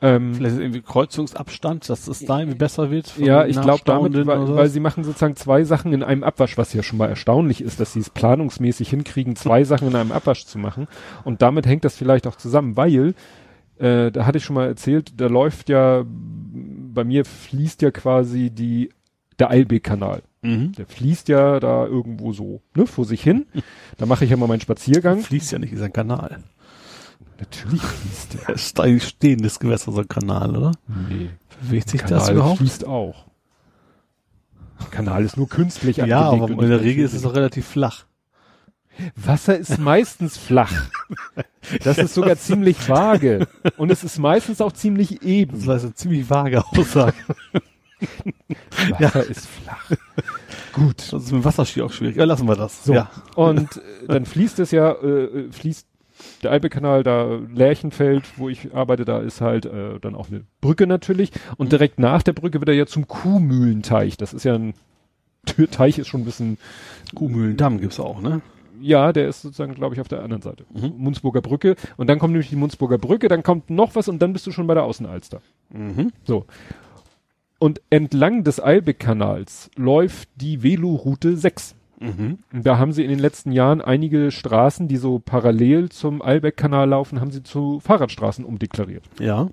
Ähm, 0.02 0.34
Vielleicht 0.34 0.58
irgendwie 0.58 0.82
Kreuzungsabstand, 0.82 1.88
dass 1.88 2.06
es 2.06 2.20
da 2.20 2.40
irgendwie 2.40 2.58
besser 2.58 2.90
wird. 2.90 3.16
Ja, 3.16 3.46
ich 3.46 3.58
glaube 3.60 3.80
damit, 3.86 4.14
weil, 4.26 4.54
weil, 4.54 4.68
sie 4.68 4.80
machen 4.80 5.04
sozusagen 5.04 5.36
zwei 5.36 5.64
Sachen 5.64 5.94
in 5.94 6.02
einem 6.02 6.22
Abwasch, 6.22 6.58
was 6.58 6.74
ja 6.74 6.82
schon 6.82 6.98
mal 6.98 7.08
erstaunlich 7.08 7.62
ist, 7.62 7.80
dass 7.80 7.94
sie 7.94 8.00
es 8.00 8.10
planungsmäßig 8.10 8.90
hinkriegen, 8.90 9.36
zwei 9.36 9.64
Sachen 9.64 9.88
in 9.88 9.96
einem 9.96 10.12
Abwasch 10.12 10.44
zu 10.44 10.58
machen. 10.58 10.86
Und 11.24 11.40
damit 11.40 11.66
hängt 11.66 11.84
das 11.84 11.96
vielleicht 11.96 12.26
auch 12.26 12.36
zusammen, 12.36 12.76
weil, 12.76 13.14
äh, 13.78 14.10
da 14.10 14.26
hatte 14.26 14.36
ich 14.36 14.44
schon 14.44 14.54
mal 14.54 14.66
erzählt, 14.66 15.18
da 15.18 15.28
läuft 15.28 15.70
ja, 15.70 16.04
bei 16.04 17.04
mir 17.04 17.24
fließt 17.24 17.80
ja 17.80 17.90
quasi 17.90 18.50
die, 18.50 18.90
der 19.38 19.50
Eilbeek-Kanal. 19.50 20.22
Mhm. 20.46 20.72
Der 20.72 20.86
fließt 20.86 21.28
ja 21.28 21.58
da 21.60 21.86
irgendwo 21.86 22.32
so, 22.32 22.60
ne, 22.74 22.86
vor 22.86 23.04
sich 23.04 23.22
hin. 23.22 23.46
Da 23.98 24.06
mache 24.06 24.24
ich 24.24 24.30
ja 24.30 24.36
mal 24.36 24.46
meinen 24.46 24.60
Spaziergang. 24.60 25.20
Fließt 25.20 25.52
ja 25.52 25.58
nicht, 25.58 25.72
ist 25.72 25.82
ein 25.82 25.92
Kanal. 25.92 26.38
Natürlich 27.38 27.82
fließt 27.82 28.34
der. 28.34 28.48
ist 28.54 28.80
ein 28.80 29.00
stehendes 29.00 29.58
Gewässer, 29.58 29.92
so 29.92 30.00
ein 30.00 30.08
Kanal, 30.08 30.56
oder? 30.56 30.72
Nee. 31.08 31.30
Bewegt 31.62 31.90
sich 31.90 32.00
Kanal 32.00 32.18
das 32.18 32.28
überhaupt? 32.30 32.58
fließt 32.58 32.86
auch. 32.86 33.26
Der 34.80 34.88
Kanal 34.88 35.24
ist 35.24 35.36
nur 35.36 35.48
künstlich 35.48 35.96
Ja, 35.96 36.20
aber 36.30 36.48
in 36.50 36.68
der 36.68 36.82
Regel 36.82 37.04
ist 37.04 37.14
es 37.14 37.24
auch 37.24 37.34
relativ 37.34 37.66
flach. 37.66 38.04
Wasser 39.14 39.58
ist 39.58 39.78
meistens 39.78 40.38
flach. 40.38 40.72
Das 41.82 41.98
ist 41.98 42.14
sogar 42.14 42.36
ziemlich 42.36 42.88
vage. 42.88 43.46
Und 43.76 43.90
es 43.90 44.04
ist 44.04 44.18
meistens 44.18 44.60
auch 44.60 44.72
ziemlich 44.72 45.22
eben. 45.22 45.52
Das 45.52 45.66
war 45.66 45.78
eine 45.78 45.94
ziemlich 45.94 46.30
vage 46.30 46.64
Aussage. 46.64 47.14
Wasser 48.98 49.18
ja. 49.18 49.20
ist 49.20 49.46
flach. 49.46 49.90
Gut. 50.72 51.12
Das 51.12 51.24
ist 51.24 51.32
mit 51.32 51.44
Wasserski 51.44 51.82
auch 51.82 51.92
schwierig. 51.92 52.16
Ja, 52.16 52.24
lassen 52.24 52.46
wir 52.46 52.56
das. 52.56 52.84
So. 52.84 52.94
Ja. 52.94 53.10
Und 53.34 53.76
äh, 53.76 54.06
dann 54.08 54.26
fließt 54.26 54.58
es 54.58 54.70
ja, 54.70 54.92
äh, 54.92 55.50
fließt 55.50 55.86
der 56.42 56.50
Alpekanal 56.50 57.02
da 57.02 57.38
Lärchenfeld, 57.54 58.38
wo 58.38 58.48
ich 58.48 58.74
arbeite, 58.74 59.04
da 59.04 59.18
ist 59.18 59.40
halt 59.40 59.66
äh, 59.66 60.00
dann 60.00 60.14
auch 60.14 60.28
eine 60.28 60.44
Brücke 60.60 60.86
natürlich. 60.86 61.30
Und 61.56 61.72
direkt 61.72 61.98
nach 61.98 62.22
der 62.22 62.32
Brücke 62.32 62.60
wird 62.60 62.68
er 62.68 62.74
ja 62.74 62.86
zum 62.86 63.06
Kuhmühlenteich. 63.06 64.16
Das 64.16 64.32
ist 64.32 64.44
ja 64.44 64.54
ein 64.54 64.74
Teich 65.70 65.98
ist 65.98 66.08
schon 66.08 66.22
ein 66.22 66.24
bisschen. 66.24 66.58
Kuhmühlendamm 67.14 67.80
gibt's 67.80 68.00
auch, 68.00 68.20
ne? 68.20 68.40
Ja, 68.80 69.12
der 69.12 69.28
ist 69.28 69.42
sozusagen, 69.42 69.74
glaube 69.74 69.94
ich, 69.94 70.00
auf 70.00 70.08
der 70.08 70.22
anderen 70.22 70.42
Seite. 70.42 70.64
Mhm. 70.74 70.94
Munzburger 70.98 71.40
Brücke. 71.40 71.76
Und 71.96 72.08
dann 72.08 72.18
kommt 72.18 72.32
nämlich 72.32 72.50
die 72.50 72.56
Munzburger 72.56 72.98
Brücke, 72.98 73.28
dann 73.28 73.42
kommt 73.42 73.70
noch 73.70 73.94
was 73.94 74.08
und 74.08 74.20
dann 74.20 74.32
bist 74.32 74.46
du 74.46 74.50
schon 74.50 74.66
bei 74.66 74.74
der 74.74 74.84
Außenalster. 74.84 75.40
Mhm. 75.70 76.12
So. 76.24 76.44
Und 77.66 77.82
entlang 77.90 78.44
des 78.44 78.62
Eilbeck-Kanals 78.62 79.72
läuft 79.74 80.28
die 80.36 80.62
Veloroute 80.62 81.36
6. 81.36 81.74
Mhm. 81.98 82.38
Da 82.52 82.78
haben 82.78 82.92
sie 82.92 83.02
in 83.02 83.10
den 83.10 83.18
letzten 83.18 83.50
Jahren 83.50 83.80
einige 83.80 84.30
Straßen, 84.30 84.86
die 84.86 84.98
so 84.98 85.18
parallel 85.18 85.88
zum 85.88 86.22
Eilbeck-Kanal 86.22 86.90
laufen, 86.90 87.20
haben 87.20 87.32
sie 87.32 87.42
zu 87.42 87.80
Fahrradstraßen 87.80 88.44
umdeklariert. 88.44 89.02
Ja. 89.18 89.48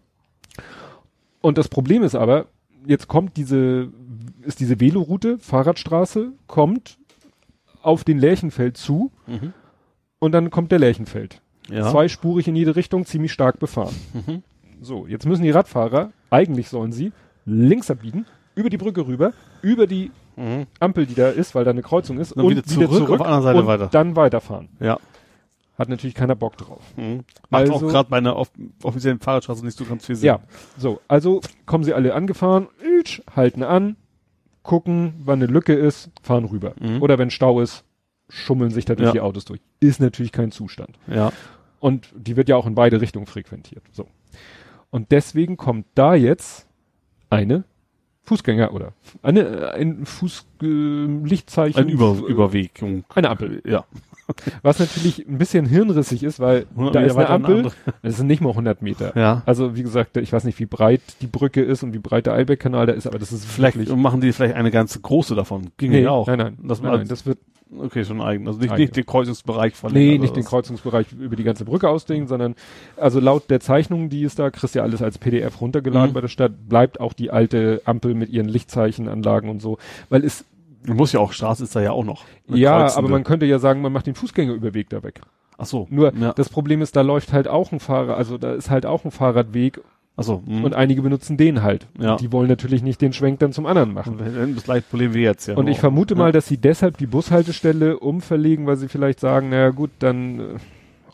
Und 1.41 1.57
das 1.57 1.69
Problem 1.69 2.03
ist 2.03 2.13
aber, 2.13 2.45
jetzt 2.85 3.07
kommt 3.07 3.35
diese, 3.35 3.89
ist 4.43 4.59
diese 4.59 4.79
Veloroute, 4.79 5.39
Fahrradstraße, 5.39 6.33
kommt 6.45 6.99
auf 7.81 8.03
den 8.03 8.19
Lärchenfeld 8.19 8.77
zu 8.77 9.11
mhm. 9.25 9.53
und 10.19 10.33
dann 10.33 10.51
kommt 10.51 10.71
der 10.71 10.77
Lärchenfeld. 10.77 11.41
Ja. 11.67 11.89
Zweispurig 11.89 12.47
in 12.47 12.55
jede 12.55 12.75
Richtung, 12.75 13.07
ziemlich 13.07 13.31
stark 13.33 13.57
befahren. 13.57 13.95
Mhm. 14.13 14.43
So, 14.83 15.07
jetzt 15.07 15.25
müssen 15.25 15.41
die 15.41 15.49
Radfahrer, 15.49 16.11
eigentlich 16.29 16.69
sollen 16.69 16.91
sie 16.91 17.11
links 17.45 17.89
abbiegen, 17.91 18.25
über 18.55 18.69
die 18.69 18.77
Brücke 18.77 19.05
rüber, 19.05 19.33
über 19.61 19.87
die 19.87 20.11
mhm. 20.35 20.67
Ampel, 20.79 21.05
die 21.05 21.15
da 21.15 21.29
ist, 21.29 21.55
weil 21.55 21.65
da 21.65 21.71
eine 21.71 21.81
Kreuzung 21.81 22.19
ist, 22.19 22.33
und, 22.33 22.43
und 22.43 22.51
wieder, 22.51 22.63
zurück, 22.63 22.91
wieder 22.91 23.05
zurück, 23.05 23.21
auf 23.21 23.43
Seite 23.43 23.59
und 23.59 23.67
weiter. 23.67 23.87
dann 23.87 24.15
weiterfahren. 24.15 24.69
Ja. 24.79 24.99
Hat 25.77 25.89
natürlich 25.89 26.13
keiner 26.13 26.35
Bock 26.35 26.57
drauf. 26.57 26.81
Mhm. 26.95 27.23
Macht 27.49 27.61
also, 27.61 27.73
auch 27.73 27.81
gerade 27.81 28.09
bei 28.09 28.17
einer 28.17 28.35
off 28.35 28.51
offiziellen 28.83 29.19
Fahrradstraße 29.19 29.65
nicht 29.65 29.77
so 29.77 29.85
ganz 29.85 30.05
viel 30.05 30.15
Sinn. 30.15 30.27
Ja, 30.27 30.39
so, 30.77 31.01
also 31.07 31.41
kommen 31.65 31.83
sie 31.83 31.93
alle 31.93 32.13
angefahren, 32.13 32.67
halten 33.35 33.63
an, 33.63 33.95
gucken, 34.61 35.15
wann 35.19 35.41
eine 35.41 35.51
Lücke 35.51 35.73
ist, 35.73 36.11
fahren 36.21 36.45
rüber. 36.45 36.73
Mhm. 36.79 37.01
Oder 37.01 37.17
wenn 37.17 37.31
Stau 37.31 37.59
ist, 37.59 37.83
schummeln 38.29 38.71
sich 38.71 38.85
da 38.85 38.95
durch 38.95 39.07
ja. 39.07 39.13
die 39.13 39.21
Autos 39.21 39.45
durch. 39.45 39.61
Ist 39.79 39.99
natürlich 39.99 40.31
kein 40.31 40.51
Zustand. 40.51 40.97
Ja. 41.07 41.31
Und 41.79 42.09
die 42.15 42.37
wird 42.37 42.49
ja 42.49 42.55
auch 42.55 42.65
in 42.65 42.75
beide 42.75 43.01
Richtungen 43.01 43.25
frequentiert. 43.25 43.83
So. 43.91 44.07
Und 44.89 45.11
deswegen 45.11 45.57
kommt 45.57 45.85
da 45.95 46.15
jetzt 46.15 46.67
eine 47.33 47.63
Fußgänger 48.23 48.73
oder 48.73 48.93
eine, 49.21 49.73
ein 49.73 50.05
Fußlichtzeichen. 50.05 51.77
Äh, 51.77 51.81
ein 51.81 51.89
Über 51.89 52.15
Überweg. 52.27 52.81
Eine 53.13 53.29
Ampel. 53.29 53.61
Ja. 53.65 53.85
Was 54.61 54.79
natürlich 54.79 55.27
ein 55.27 55.37
bisschen 55.37 55.65
hirnrissig 55.65 56.23
ist, 56.23 56.39
weil 56.39 56.65
da 56.91 57.01
ist 57.01 57.15
eine 57.15 57.29
Ampel, 57.29 57.71
das 58.01 58.17
sind 58.17 58.27
nicht 58.27 58.41
mal 58.41 58.49
100 58.49 58.81
Meter. 58.81 59.17
Ja. 59.17 59.43
Also 59.45 59.75
wie 59.75 59.83
gesagt, 59.83 60.17
ich 60.17 60.31
weiß 60.31 60.43
nicht, 60.43 60.59
wie 60.59 60.65
breit 60.65 61.01
die 61.21 61.27
Brücke 61.27 61.61
ist 61.61 61.83
und 61.83 61.93
wie 61.93 61.99
breit 61.99 62.25
der 62.25 62.33
Eilbeck-Kanal 62.33 62.85
da 62.85 62.93
ist, 62.93 63.07
aber 63.07 63.19
das 63.19 63.31
ist 63.31 63.45
vielleicht 63.45 63.77
wirklich, 63.77 63.95
machen 63.95 64.21
die 64.21 64.31
vielleicht 64.31 64.55
eine 64.55 64.71
ganze 64.71 64.99
große 64.99 65.35
davon. 65.35 65.71
Ging 65.77 65.91
nee, 65.91 66.07
auch. 66.07 66.27
Nein, 66.27 66.37
nein, 66.37 66.57
das, 66.63 66.81
nein, 66.81 66.93
nein, 66.93 67.07
das 67.07 67.25
wird 67.25 67.39
Okay, 67.79 68.05
schon 68.05 68.21
eigen. 68.21 68.47
Also 68.47 68.59
nicht, 68.59 68.71
eigen. 68.71 68.81
nicht 68.81 68.95
den 68.95 69.05
Kreuzungsbereich 69.05 69.75
von 69.75 69.93
Nee, 69.93 70.17
nicht 70.17 70.35
den 70.35 70.43
Kreuzungsbereich 70.43 71.11
über 71.13 71.35
die 71.35 71.43
ganze 71.43 71.65
Brücke 71.65 71.89
ausdingen, 71.89 72.27
sondern 72.27 72.55
also 72.97 73.19
laut 73.19 73.49
der 73.49 73.59
Zeichnung, 73.59 74.09
die 74.09 74.23
ist 74.23 74.39
da, 74.39 74.51
kriegst 74.51 74.75
du 74.75 74.79
ja 74.79 74.83
alles 74.83 75.01
als 75.01 75.17
PDF 75.17 75.59
runtergeladen 75.61 76.11
mhm. 76.11 76.13
bei 76.13 76.21
der 76.21 76.27
Stadt, 76.27 76.69
bleibt 76.69 76.99
auch 76.99 77.13
die 77.13 77.31
alte 77.31 77.81
Ampel 77.85 78.13
mit 78.13 78.29
ihren 78.29 78.47
Lichtzeichenanlagen 78.47 79.49
und 79.49 79.61
so, 79.61 79.77
weil 80.09 80.23
es 80.23 80.45
muss 80.87 81.11
ja 81.11 81.19
auch, 81.19 81.31
Straße 81.31 81.63
ist 81.63 81.75
da 81.75 81.81
ja 81.81 81.91
auch 81.91 82.03
noch. 82.03 82.25
Ja, 82.47 82.95
aber 82.95 83.09
man 83.09 83.23
könnte 83.23 83.45
ja 83.45 83.59
sagen, 83.59 83.81
man 83.81 83.93
macht 83.93 84.07
den 84.07 84.15
Fußgängerüberweg 84.15 84.89
da 84.89 85.03
weg. 85.03 85.21
Ach 85.57 85.65
so. 85.65 85.87
Nur 85.89 86.13
ja. 86.13 86.33
das 86.33 86.49
Problem 86.49 86.81
ist, 86.81 86.95
da 86.95 87.01
läuft 87.01 87.33
halt 87.33 87.47
auch 87.47 87.71
ein 87.71 87.79
Fahrer, 87.79 88.17
also 88.17 88.37
da 88.37 88.53
ist 88.53 88.69
halt 88.69 88.85
auch 88.85 89.05
ein 89.05 89.11
Fahrradweg. 89.11 89.81
Ach 90.15 90.23
so. 90.23 90.43
Mh. 90.45 90.63
Und 90.63 90.75
einige 90.75 91.01
benutzen 91.01 91.37
den 91.37 91.63
halt. 91.63 91.87
Ja. 91.99 92.17
Die 92.17 92.31
wollen 92.31 92.47
natürlich 92.47 92.83
nicht 92.83 93.01
den 93.01 93.13
Schwenk 93.13 93.39
dann 93.39 93.51
zum 93.51 93.65
anderen 93.65 93.93
machen. 93.93 94.53
Das 94.53 94.63
gleiche 94.63 94.85
Problem 94.87 95.13
wie 95.13 95.23
jetzt, 95.23 95.47
ja. 95.47 95.55
Und 95.55 95.67
ich 95.67 95.79
vermute 95.79 96.13
ja. 96.13 96.19
mal, 96.19 96.31
dass 96.31 96.47
sie 96.47 96.57
deshalb 96.57 96.97
die 96.97 97.07
Bushaltestelle 97.07 97.97
umverlegen, 97.99 98.67
weil 98.67 98.77
sie 98.77 98.89
vielleicht 98.89 99.19
sagen, 99.19 99.49
naja 99.49 99.69
gut, 99.71 99.89
dann, 99.99 100.39
äh, 100.39 100.43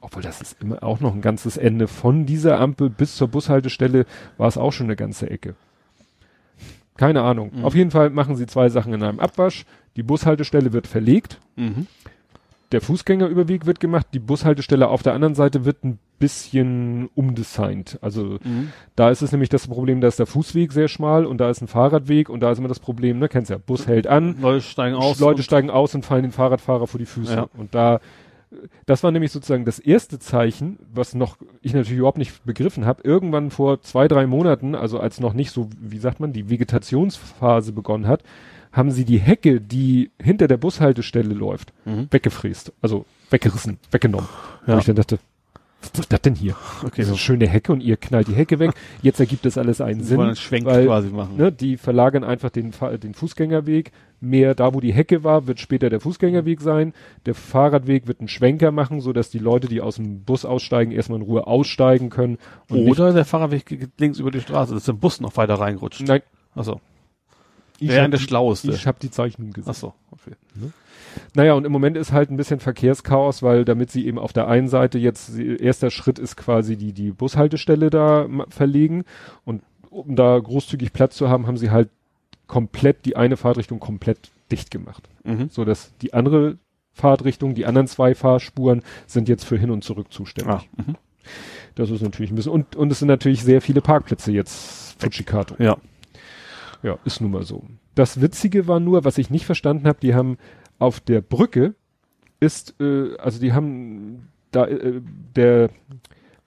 obwohl 0.01 0.21
das 0.21 0.41
ist 0.41 0.61
immer 0.61 0.83
auch 0.83 0.99
noch 0.99 1.13
ein 1.13 1.21
ganzes 1.21 1.55
Ende. 1.55 1.87
Von 1.87 2.25
dieser 2.25 2.59
Ampel 2.59 2.89
bis 2.89 3.15
zur 3.15 3.29
Bushaltestelle 3.29 4.05
war 4.37 4.47
es 4.47 4.57
auch 4.57 4.73
schon 4.73 4.87
eine 4.87 4.97
ganze 4.97 5.29
Ecke. 5.29 5.55
Keine 6.99 7.21
Ahnung. 7.21 7.51
Mhm. 7.55 7.63
Auf 7.63 7.75
jeden 7.75 7.91
Fall 7.91 8.09
machen 8.09 8.35
sie 8.35 8.45
zwei 8.45 8.67
Sachen 8.67 8.93
in 8.93 9.01
einem 9.01 9.21
Abwasch. 9.21 9.63
Die 9.95 10.03
Bushaltestelle 10.03 10.73
wird 10.73 10.85
verlegt. 10.85 11.39
Mhm. 11.55 11.87
Der 12.73 12.81
Fußgängerüberweg 12.81 13.65
wird 13.65 13.79
gemacht. 13.79 14.07
Die 14.13 14.19
Bushaltestelle 14.19 14.89
auf 14.89 15.01
der 15.01 15.13
anderen 15.13 15.33
Seite 15.33 15.63
wird 15.63 15.85
ein 15.85 15.97
bisschen 16.19 17.09
umdesignt. 17.15 17.97
Also 18.01 18.39
mhm. 18.43 18.73
da 18.97 19.11
ist 19.11 19.21
es 19.21 19.31
nämlich 19.31 19.47
das 19.47 19.65
Problem, 19.65 20.01
da 20.01 20.09
ist 20.09 20.19
der 20.19 20.25
Fußweg 20.25 20.73
sehr 20.73 20.89
schmal 20.89 21.25
und 21.25 21.37
da 21.37 21.49
ist 21.49 21.61
ein 21.61 21.69
Fahrradweg 21.69 22.27
und 22.27 22.41
da 22.41 22.51
ist 22.51 22.57
immer 22.57 22.67
das 22.67 22.81
Problem, 22.81 23.17
ne, 23.17 23.29
kennst 23.29 23.49
ja, 23.49 23.57
Bus 23.57 23.87
hält 23.87 24.05
an. 24.05 24.35
Leute 24.41 24.59
steigen 24.59 24.97
aus. 24.97 25.21
Leute 25.21 25.41
steigen 25.41 25.69
aus 25.69 25.95
und 25.95 26.05
fallen 26.05 26.23
den 26.23 26.33
Fahrradfahrer 26.33 26.85
vor 26.85 26.99
die 26.99 27.05
Füße. 27.05 27.33
Ja. 27.33 27.47
Und 27.57 27.73
da 27.73 28.01
das 28.85 29.03
war 29.03 29.11
nämlich 29.11 29.31
sozusagen 29.31 29.65
das 29.65 29.79
erste 29.79 30.17
Zeichen, 30.19 30.79
was 30.91 31.13
noch 31.13 31.37
ich 31.61 31.73
natürlich 31.73 31.99
überhaupt 31.99 32.17
nicht 32.17 32.43
begriffen 32.45 32.85
habe. 32.85 33.03
Irgendwann 33.03 33.51
vor 33.51 33.81
zwei, 33.81 34.07
drei 34.07 34.25
Monaten, 34.25 34.75
also 34.75 34.99
als 34.99 35.19
noch 35.19 35.33
nicht 35.33 35.51
so, 35.51 35.69
wie 35.79 35.99
sagt 35.99 36.19
man, 36.19 36.33
die 36.33 36.49
Vegetationsphase 36.49 37.71
begonnen 37.73 38.07
hat, 38.07 38.23
haben 38.71 38.91
sie 38.91 39.05
die 39.05 39.19
Hecke, 39.19 39.61
die 39.61 40.11
hinter 40.21 40.47
der 40.47 40.57
Bushaltestelle 40.57 41.33
läuft, 41.33 41.73
mhm. 41.85 42.07
weggefräst. 42.11 42.73
Also 42.81 43.05
weggerissen, 43.29 43.77
weggenommen. 43.91 44.29
Ja. 44.65 44.73
Und 44.73 44.79
ich 44.79 44.85
dann 44.85 44.95
dachte, 44.95 45.19
was 45.81 45.91
ist 46.01 46.11
das 46.11 46.21
denn 46.21 46.35
hier? 46.35 46.55
Okay, 46.83 47.03
so 47.03 47.11
eine 47.11 47.17
schöne 47.17 47.47
Hecke 47.47 47.71
und 47.71 47.81
ihr 47.81 47.97
knallt 47.97 48.27
die 48.27 48.33
Hecke 48.33 48.59
weg. 48.59 48.71
Jetzt 49.01 49.19
ergibt 49.19 49.45
das 49.45 49.57
alles 49.57 49.79
einen 49.79 50.03
Sinn. 50.03 50.19
Einen 50.19 50.35
Schwenk 50.35 50.65
weil, 50.65 50.85
quasi 50.85 51.09
machen. 51.09 51.37
Ne, 51.37 51.51
die 51.51 51.77
verlagern 51.77 52.23
einfach 52.23 52.49
den, 52.49 52.73
den 53.01 53.13
Fußgängerweg. 53.13 53.91
Mehr 54.21 54.55
da, 54.55 54.73
wo 54.73 54.81
die 54.81 54.93
Hecke 54.93 55.23
war, 55.23 55.47
wird 55.47 55.59
später 55.59 55.89
der 55.89 55.99
Fußgängerweg 55.99 56.61
sein. 56.61 56.93
Der 57.25 57.35
Fahrradweg 57.35 58.07
wird 58.07 58.19
einen 58.19 58.27
Schwenker 58.27 58.71
machen, 58.71 59.01
so 59.01 59.13
dass 59.13 59.29
die 59.29 59.39
Leute, 59.39 59.67
die 59.67 59.81
aus 59.81 59.95
dem 59.95 60.23
Bus 60.23 60.45
aussteigen, 60.45 60.91
erstmal 60.91 61.19
in 61.19 61.25
Ruhe 61.25 61.47
aussteigen 61.47 62.09
können. 62.09 62.37
Oder 62.69 63.13
der 63.13 63.25
Fahrradweg 63.25 63.65
geht 63.65 63.99
links 63.99 64.19
über 64.19 64.31
die 64.31 64.41
Straße, 64.41 64.73
dass 64.73 64.85
der 64.85 64.93
Bus 64.93 65.21
noch 65.21 65.37
weiter 65.37 65.55
reinrutscht. 65.55 66.01
Nein. 66.07 66.21
Achso. 66.53 66.81
Ich 67.79 67.89
Wäre 67.89 68.09
der 68.09 68.17
Schlauste. 68.17 68.71
Ich 68.71 68.87
habe 68.87 68.97
die 69.01 69.09
Zeichnung 69.09 69.51
gesehen. 69.51 69.69
Achso, 69.69 69.93
okay. 70.11 70.33
Ne? 70.55 70.73
Naja, 71.33 71.53
und 71.53 71.65
im 71.65 71.71
Moment 71.71 71.97
ist 71.97 72.11
halt 72.11 72.29
ein 72.29 72.37
bisschen 72.37 72.59
Verkehrschaos, 72.59 73.41
weil 73.41 73.65
damit 73.65 73.89
sie 73.89 74.05
eben 74.05 74.19
auf 74.19 74.33
der 74.33 74.47
einen 74.47 74.67
Seite 74.67 74.99
jetzt, 74.99 75.37
erster 75.39 75.89
Schritt 75.89 76.19
ist 76.19 76.35
quasi 76.35 76.75
die, 76.75 76.93
die 76.93 77.11
Bushaltestelle 77.11 77.89
da 77.89 78.27
verlegen 78.49 79.05
und 79.45 79.63
um 79.89 80.15
da 80.15 80.37
großzügig 80.37 80.93
Platz 80.93 81.15
zu 81.15 81.29
haben, 81.29 81.47
haben 81.47 81.57
sie 81.57 81.71
halt 81.71 81.89
komplett 82.49 83.05
die 83.05 83.15
eine 83.15 83.37
Fahrtrichtung 83.37 83.79
komplett 83.79 84.31
dicht 84.51 84.71
gemacht. 84.71 85.07
Mhm. 85.23 85.47
So 85.49 85.63
dass 85.63 85.95
die 85.99 86.13
andere 86.13 86.57
Fahrtrichtung, 86.91 87.55
die 87.55 87.65
anderen 87.65 87.87
zwei 87.87 88.13
Fahrspuren 88.15 88.83
sind 89.07 89.29
jetzt 89.29 89.45
für 89.45 89.57
hin 89.57 89.71
und 89.71 89.85
zurück 89.85 90.11
zuständig. 90.11 90.53
Ah, 90.53 90.63
mhm. 90.75 90.95
Das 91.75 91.89
ist 91.91 92.01
natürlich 92.01 92.31
ein 92.31 92.35
bisschen, 92.35 92.51
und, 92.51 92.75
und 92.75 92.91
es 92.91 92.99
sind 92.99 93.07
natürlich 93.07 93.43
sehr 93.43 93.61
viele 93.61 93.79
Parkplätze 93.79 94.33
jetzt 94.33 94.99
Fujikato. 94.99 95.55
Ja. 95.63 95.77
Ja, 96.81 96.97
ist 97.05 97.21
nun 97.21 97.31
mal 97.31 97.43
so. 97.43 97.63
Das 97.95 98.19
Witzige 98.21 98.67
war 98.67 98.79
nur, 98.79 99.05
was 99.05 99.17
ich 99.17 99.29
nicht 99.29 99.45
verstanden 99.45 99.87
habe, 99.87 99.99
die 100.01 100.15
haben 100.15 100.37
auf 100.79 100.99
der 100.99 101.21
Brücke 101.21 101.75
ist, 102.39 102.79
äh, 102.79 103.15
also 103.17 103.39
die 103.39 103.53
haben 103.53 104.29
da 104.51 104.65
äh, 104.65 105.01
der 105.35 105.69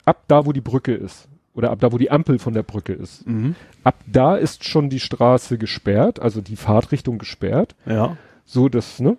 ab 0.05 0.25
da, 0.27 0.47
wo 0.47 0.53
die 0.53 0.63
Brücke 0.63 0.95
ist 0.95 1.29
oder 1.55 1.71
ab 1.71 1.81
da, 1.81 1.93
wo 1.93 1.99
die 1.99 2.11
Ampel 2.11 2.39
von 2.39 2.55
der 2.55 2.63
Brücke 2.63 2.93
ist, 2.93 3.27
mhm. 3.27 3.55
ab 3.85 3.97
da 4.07 4.37
ist 4.37 4.65
schon 4.65 4.89
die 4.89 5.01
Straße 5.01 5.59
gesperrt, 5.59 6.21
also 6.21 6.41
die 6.41 6.57
Fahrtrichtung 6.57 7.19
gesperrt. 7.19 7.75
Ja. 7.87 8.17
So 8.45 8.69
dass 8.69 9.01
ne. 9.01 9.17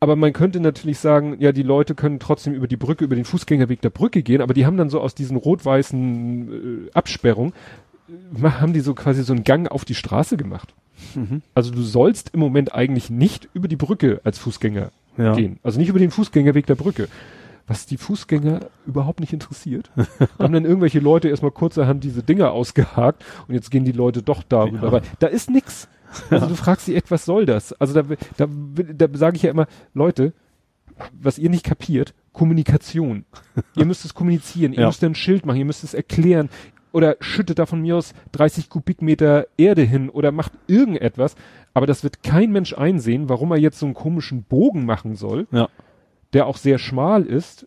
Aber 0.00 0.16
man 0.16 0.34
könnte 0.34 0.60
natürlich 0.60 0.98
sagen, 0.98 1.36
ja, 1.38 1.52
die 1.52 1.62
Leute 1.62 1.94
können 1.94 2.18
trotzdem 2.18 2.52
über 2.52 2.68
die 2.68 2.76
Brücke, 2.76 3.04
über 3.04 3.16
den 3.16 3.24
Fußgängerweg 3.24 3.80
der 3.80 3.90
Brücke 3.90 4.22
gehen, 4.22 4.42
aber 4.42 4.52
die 4.52 4.66
haben 4.66 4.76
dann 4.76 4.90
so 4.90 5.00
aus 5.00 5.14
diesen 5.14 5.36
rot-weißen 5.36 6.88
äh, 6.88 6.90
Absperrungen 6.92 7.54
haben 8.42 8.72
die 8.72 8.80
so 8.80 8.94
quasi 8.94 9.22
so 9.22 9.32
einen 9.32 9.44
Gang 9.44 9.70
auf 9.70 9.84
die 9.84 9.94
Straße 9.94 10.36
gemacht. 10.36 10.74
Mhm. 11.14 11.42
Also 11.54 11.70
du 11.70 11.82
sollst 11.82 12.30
im 12.30 12.40
Moment 12.40 12.74
eigentlich 12.74 13.10
nicht 13.10 13.48
über 13.54 13.68
die 13.68 13.76
Brücke 13.76 14.20
als 14.24 14.38
Fußgänger 14.38 14.90
ja. 15.16 15.34
gehen. 15.34 15.58
Also 15.62 15.78
nicht 15.78 15.88
über 15.88 15.98
den 15.98 16.10
Fußgängerweg 16.10 16.66
der 16.66 16.74
Brücke. 16.74 17.08
Was 17.66 17.86
die 17.86 17.96
Fußgänger 17.96 18.60
überhaupt 18.86 19.20
nicht 19.20 19.32
interessiert. 19.32 19.90
haben 20.38 20.52
dann 20.52 20.64
irgendwelche 20.64 21.00
Leute 21.00 21.28
erstmal 21.28 21.50
kurzerhand 21.50 22.04
diese 22.04 22.22
Dinger 22.22 22.52
ausgehakt 22.52 23.24
und 23.48 23.54
jetzt 23.54 23.70
gehen 23.70 23.84
die 23.84 23.92
Leute 23.92 24.22
doch 24.22 24.42
darüber. 24.42 24.92
Ja. 24.92 25.02
Da 25.18 25.26
ist 25.28 25.50
nix. 25.50 25.88
Also 26.30 26.46
du 26.46 26.54
fragst 26.54 26.86
dich 26.86 26.96
echt, 26.96 27.10
was 27.10 27.24
soll 27.24 27.46
das? 27.46 27.72
Also 27.72 27.94
da, 27.94 28.02
da, 28.36 28.46
da 28.46 29.18
sage 29.18 29.36
ich 29.36 29.42
ja 29.42 29.50
immer, 29.50 29.66
Leute, 29.94 30.32
was 31.12 31.38
ihr 31.38 31.50
nicht 31.50 31.64
kapiert, 31.64 32.14
Kommunikation. 32.32 33.24
ihr 33.76 33.86
müsst 33.86 34.04
es 34.04 34.14
kommunizieren, 34.14 34.72
ihr 34.72 34.80
ja. 34.80 34.86
müsst 34.86 35.02
ein 35.02 35.14
Schild 35.14 35.46
machen, 35.46 35.58
ihr 35.58 35.64
müsst 35.64 35.84
es 35.84 35.94
erklären, 35.94 36.50
oder 36.94 37.16
schüttet 37.18 37.58
da 37.58 37.66
von 37.66 37.80
mir 37.80 37.96
aus 37.96 38.14
30 38.32 38.68
Kubikmeter 38.70 39.48
Erde 39.56 39.82
hin 39.82 40.08
oder 40.08 40.30
macht 40.30 40.52
irgendetwas. 40.68 41.34
Aber 41.74 41.86
das 41.88 42.04
wird 42.04 42.22
kein 42.22 42.52
Mensch 42.52 42.72
einsehen, 42.72 43.28
warum 43.28 43.50
er 43.50 43.58
jetzt 43.58 43.80
so 43.80 43.86
einen 43.86 43.96
komischen 43.96 44.44
Bogen 44.44 44.86
machen 44.86 45.16
soll, 45.16 45.48
ja. 45.50 45.68
Der 46.34 46.46
auch 46.46 46.56
sehr 46.56 46.78
schmal 46.78 47.24
ist. 47.24 47.66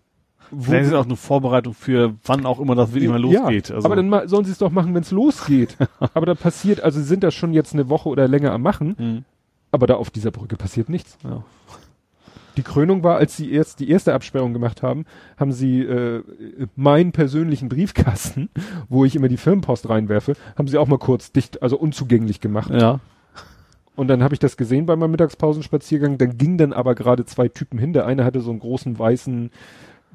Vielleicht 0.58 0.88
ist 0.88 0.94
auch 0.94 1.06
eine 1.06 1.18
Vorbereitung 1.18 1.74
für 1.74 2.16
wann 2.24 2.46
auch 2.46 2.60
immer 2.60 2.76
das 2.76 2.94
wirklich 2.94 3.10
mal 3.10 3.20
losgeht. 3.20 3.70
Ja, 3.70 3.76
also. 3.76 3.86
Aber 3.86 3.98
dann 3.98 4.30
sollen 4.30 4.46
sie 4.46 4.52
es 4.52 4.58
doch 4.60 4.72
machen, 4.72 4.94
wenn 4.94 5.02
es 5.02 5.12
losgeht. 5.12 5.76
aber 6.00 6.26
da 6.26 6.36
passiert, 6.36 6.82
also 6.82 7.00
sie 7.00 7.06
sind 7.06 7.24
das 7.24 7.34
schon 7.34 7.54
jetzt 7.54 7.74
eine 7.74 7.90
Woche 7.90 8.08
oder 8.08 8.28
länger 8.30 8.54
am 8.54 8.62
machen, 8.62 8.96
mhm. 8.98 9.26
aber 9.72 9.88
da 9.88 9.96
auf 9.96 10.10
dieser 10.10 10.32
Brücke 10.32 10.56
passiert 10.56 10.88
nichts. 10.88 11.18
Ja 11.24 11.44
die 12.58 12.64
Krönung 12.64 13.04
war, 13.04 13.18
als 13.18 13.38
sie 13.38 13.52
erst 13.52 13.80
die 13.80 13.90
erste 13.90 14.14
Absperrung 14.14 14.52
gemacht 14.52 14.82
haben, 14.82 15.06
haben 15.38 15.52
sie 15.52 15.82
äh, 15.82 16.24
meinen 16.76 17.12
persönlichen 17.12 17.70
Briefkasten, 17.70 18.50
wo 18.90 19.06
ich 19.06 19.16
immer 19.16 19.28
die 19.28 19.38
Firmenpost 19.38 19.88
reinwerfe, 19.88 20.34
haben 20.58 20.68
sie 20.68 20.78
auch 20.78 20.88
mal 20.88 20.98
kurz 20.98 21.32
dicht, 21.32 21.62
also 21.62 21.78
unzugänglich 21.78 22.42
gemacht. 22.42 22.72
Ja. 22.72 23.00
Und 23.98 24.10
dann 24.10 24.22
habe 24.22 24.36
ich 24.36 24.40
das 24.40 24.58
gesehen 24.58 24.86
bei 24.86 24.96
meinem 24.96 25.12
Mittagspausenspaziergang. 25.12 26.20
Dann 26.20 26.38
ging 26.38 26.58
dann 26.60 26.72
aber 26.72 26.94
gerade 26.94 27.26
zwei 27.26 27.48
Typen 27.48 27.80
hin. 27.80 27.94
Der 27.94 28.06
eine 28.06 28.24
hatte 28.24 28.42
so 28.42 28.52
einen 28.52 28.60
großen 28.60 28.98
weißen 28.98 29.50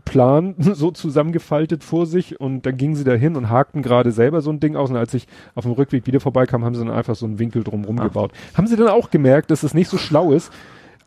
Plan 0.04 0.54
so 0.58 0.92
zusammengefaltet 0.92 1.82
vor 1.82 2.06
sich 2.06 2.40
und 2.40 2.64
dann 2.64 2.76
gingen 2.76 2.94
sie 2.94 3.04
da 3.04 3.12
hin 3.12 3.36
und 3.36 3.50
hakten 3.50 3.82
gerade 3.82 4.12
selber 4.12 4.40
so 4.40 4.50
ein 4.50 4.60
Ding 4.60 4.76
aus 4.76 4.90
und 4.90 4.96
als 4.96 5.14
ich 5.14 5.26
auf 5.54 5.64
dem 5.64 5.72
Rückweg 5.72 6.06
wieder 6.06 6.20
vorbeikam, 6.20 6.64
haben 6.64 6.74
sie 6.74 6.84
dann 6.84 6.94
einfach 6.94 7.16
so 7.16 7.26
einen 7.26 7.38
Winkel 7.38 7.64
drumrum 7.64 7.98
Ach. 7.98 8.04
gebaut. 8.04 8.32
Haben 8.54 8.66
sie 8.66 8.76
dann 8.76 8.88
auch 8.88 9.10
gemerkt, 9.10 9.50
dass 9.50 9.62
es 9.62 9.74
nicht 9.74 9.88
so 9.88 9.98
schlau 9.98 10.32
ist, 10.32 10.52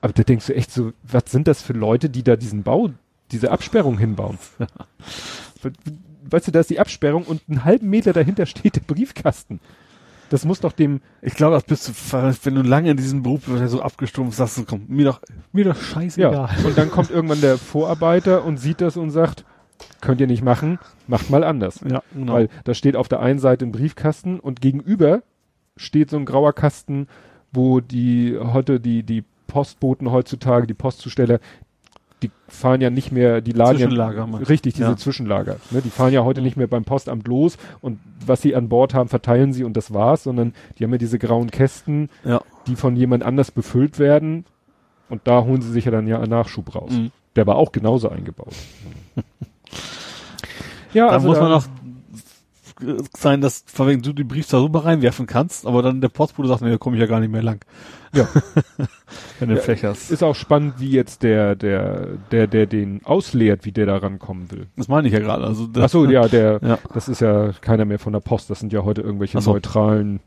aber 0.01 0.13
da 0.13 0.23
denkst 0.23 0.47
du 0.47 0.55
echt 0.55 0.71
so, 0.71 0.91
was 1.03 1.23
sind 1.27 1.47
das 1.47 1.61
für 1.61 1.73
Leute, 1.73 2.09
die 2.09 2.23
da 2.23 2.35
diesen 2.35 2.63
Bau, 2.63 2.89
diese 3.31 3.51
Absperrung 3.51 3.97
hinbauen? 3.97 4.37
weißt 6.29 6.47
du, 6.47 6.51
da 6.51 6.59
ist 6.59 6.69
die 6.69 6.79
Absperrung 6.79 7.23
und 7.23 7.41
einen 7.47 7.65
halben 7.65 7.89
Meter 7.89 8.13
dahinter 8.13 8.45
steht 8.45 8.75
der 8.75 8.81
Briefkasten. 8.81 9.59
Das 10.29 10.45
muss 10.45 10.59
doch 10.59 10.71
dem. 10.71 11.01
Ich 11.21 11.35
glaube, 11.35 11.55
das 11.55 11.63
bist 11.63 11.87
du, 11.87 11.93
wenn 12.43 12.55
du 12.55 12.61
lange 12.61 12.91
in 12.91 12.97
diesem 12.97 13.23
Beruf 13.23 13.41
so 13.67 13.81
abgestumpft 13.81 14.37
sagst, 14.37 14.57
du, 14.57 14.65
komm, 14.65 14.85
mir 14.87 15.05
doch, 15.05 15.21
mir 15.51 15.65
doch 15.65 15.75
scheißegal. 15.75 16.33
Ja. 16.33 16.49
Und 16.65 16.77
dann 16.77 16.89
kommt 16.89 17.11
irgendwann 17.11 17.41
der 17.41 17.57
Vorarbeiter 17.57 18.43
und 18.43 18.57
sieht 18.57 18.81
das 18.81 18.97
und 18.97 19.11
sagt, 19.11 19.45
könnt 20.01 20.21
ihr 20.21 20.27
nicht 20.27 20.43
machen, 20.43 20.79
macht 21.07 21.29
mal 21.29 21.43
anders. 21.43 21.81
Ja, 21.87 22.01
genau. 22.13 22.33
Weil 22.33 22.49
da 22.63 22.73
steht 22.73 22.95
auf 22.95 23.07
der 23.07 23.19
einen 23.19 23.39
Seite 23.39 23.65
ein 23.65 23.71
Briefkasten 23.71 24.39
und 24.39 24.61
gegenüber 24.61 25.21
steht 25.77 26.09
so 26.09 26.17
ein 26.17 26.25
grauer 26.25 26.53
Kasten, 26.53 27.07
wo 27.51 27.79
die 27.79 28.37
heute 28.39 28.79
die, 28.79 29.03
die 29.03 29.23
Postboten 29.47 30.11
heutzutage, 30.11 30.67
die 30.67 30.73
Postzusteller, 30.73 31.39
die 32.25 32.31
fahren 32.47 32.81
ja 32.81 32.89
nicht 32.89 33.11
mehr, 33.11 33.41
die 33.41 33.51
laden 33.51 33.77
Zwischenlager, 33.77 34.27
ja, 34.31 34.37
richtig, 34.37 34.73
diese 34.73 34.89
ja. 34.89 34.97
Zwischenlager. 34.97 35.57
Ne, 35.71 35.81
die 35.81 35.89
fahren 35.89 36.11
ja 36.13 36.23
heute 36.23 36.41
nicht 36.41 36.57
mehr 36.57 36.67
beim 36.67 36.83
Postamt 36.83 37.27
los 37.27 37.57
und 37.81 37.99
was 38.25 38.41
sie 38.41 38.55
an 38.55 38.69
Bord 38.69 38.93
haben, 38.93 39.09
verteilen 39.09 39.53
sie 39.53 39.63
und 39.63 39.77
das 39.77 39.93
war's, 39.93 40.23
sondern 40.23 40.53
die 40.77 40.83
haben 40.83 40.91
ja 40.91 40.97
diese 40.97 41.19
grauen 41.19 41.51
Kästen, 41.51 42.09
ja. 42.23 42.41
die 42.67 42.75
von 42.75 42.95
jemand 42.95 43.23
anders 43.23 43.51
befüllt 43.51 43.99
werden 43.99 44.45
und 45.09 45.21
da 45.25 45.43
holen 45.43 45.61
sie 45.61 45.71
sich 45.71 45.85
ja 45.85 45.91
dann 45.91 46.07
ja 46.07 46.25
Nachschub 46.25 46.73
raus. 46.73 46.91
Mhm. 46.91 47.11
Der 47.35 47.45
war 47.45 47.57
auch 47.57 47.71
genauso 47.71 48.09
eingebaut. 48.09 48.53
ja, 50.93 51.07
da 51.07 51.13
also 51.13 51.27
muss 51.27 51.39
man 51.39 51.51
noch 51.51 51.65
sein, 53.17 53.41
dass 53.41 53.63
du 53.65 54.13
die 54.13 54.23
Brieftaube 54.23 54.83
reinwerfen 54.83 55.27
kannst, 55.27 55.65
aber 55.65 55.81
dann 55.81 56.01
der 56.01 56.09
Postbote 56.09 56.49
sagt, 56.49 56.61
nee, 56.61 56.69
da 56.69 56.77
komme 56.77 56.97
ich 56.97 57.01
ja 57.01 57.07
gar 57.07 57.19
nicht 57.19 57.31
mehr 57.31 57.43
lang. 57.43 57.63
Ja. 58.13 58.27
Wenn 59.39 59.49
du 59.49 59.55
ja, 59.55 59.61
Pech 59.61 59.83
hast. 59.83 60.11
Ist 60.11 60.23
auch 60.23 60.35
spannend, 60.35 60.75
wie 60.79 60.91
jetzt 60.91 61.23
der, 61.23 61.55
der, 61.55 62.17
der, 62.31 62.47
der 62.47 62.65
den 62.65 63.01
ausleert, 63.05 63.65
wie 63.65 63.71
der 63.71 63.85
da 63.85 63.97
rankommen 63.97 64.51
will. 64.51 64.67
Das 64.75 64.87
meine 64.87 65.07
ich 65.07 65.13
ja 65.13 65.19
gerade. 65.19 65.45
Also 65.45 65.69
Ach 65.77 65.89
so, 65.89 66.05
ja, 66.05 66.27
der, 66.27 66.59
ja. 66.63 66.79
das 66.93 67.07
ist 67.07 67.21
ja 67.21 67.51
keiner 67.61 67.85
mehr 67.85 67.99
von 67.99 68.13
der 68.13 68.19
Post, 68.19 68.49
das 68.49 68.59
sind 68.59 68.73
ja 68.73 68.83
heute 68.83 69.01
irgendwelche 69.01 69.39
so. 69.39 69.53
neutralen 69.53 70.19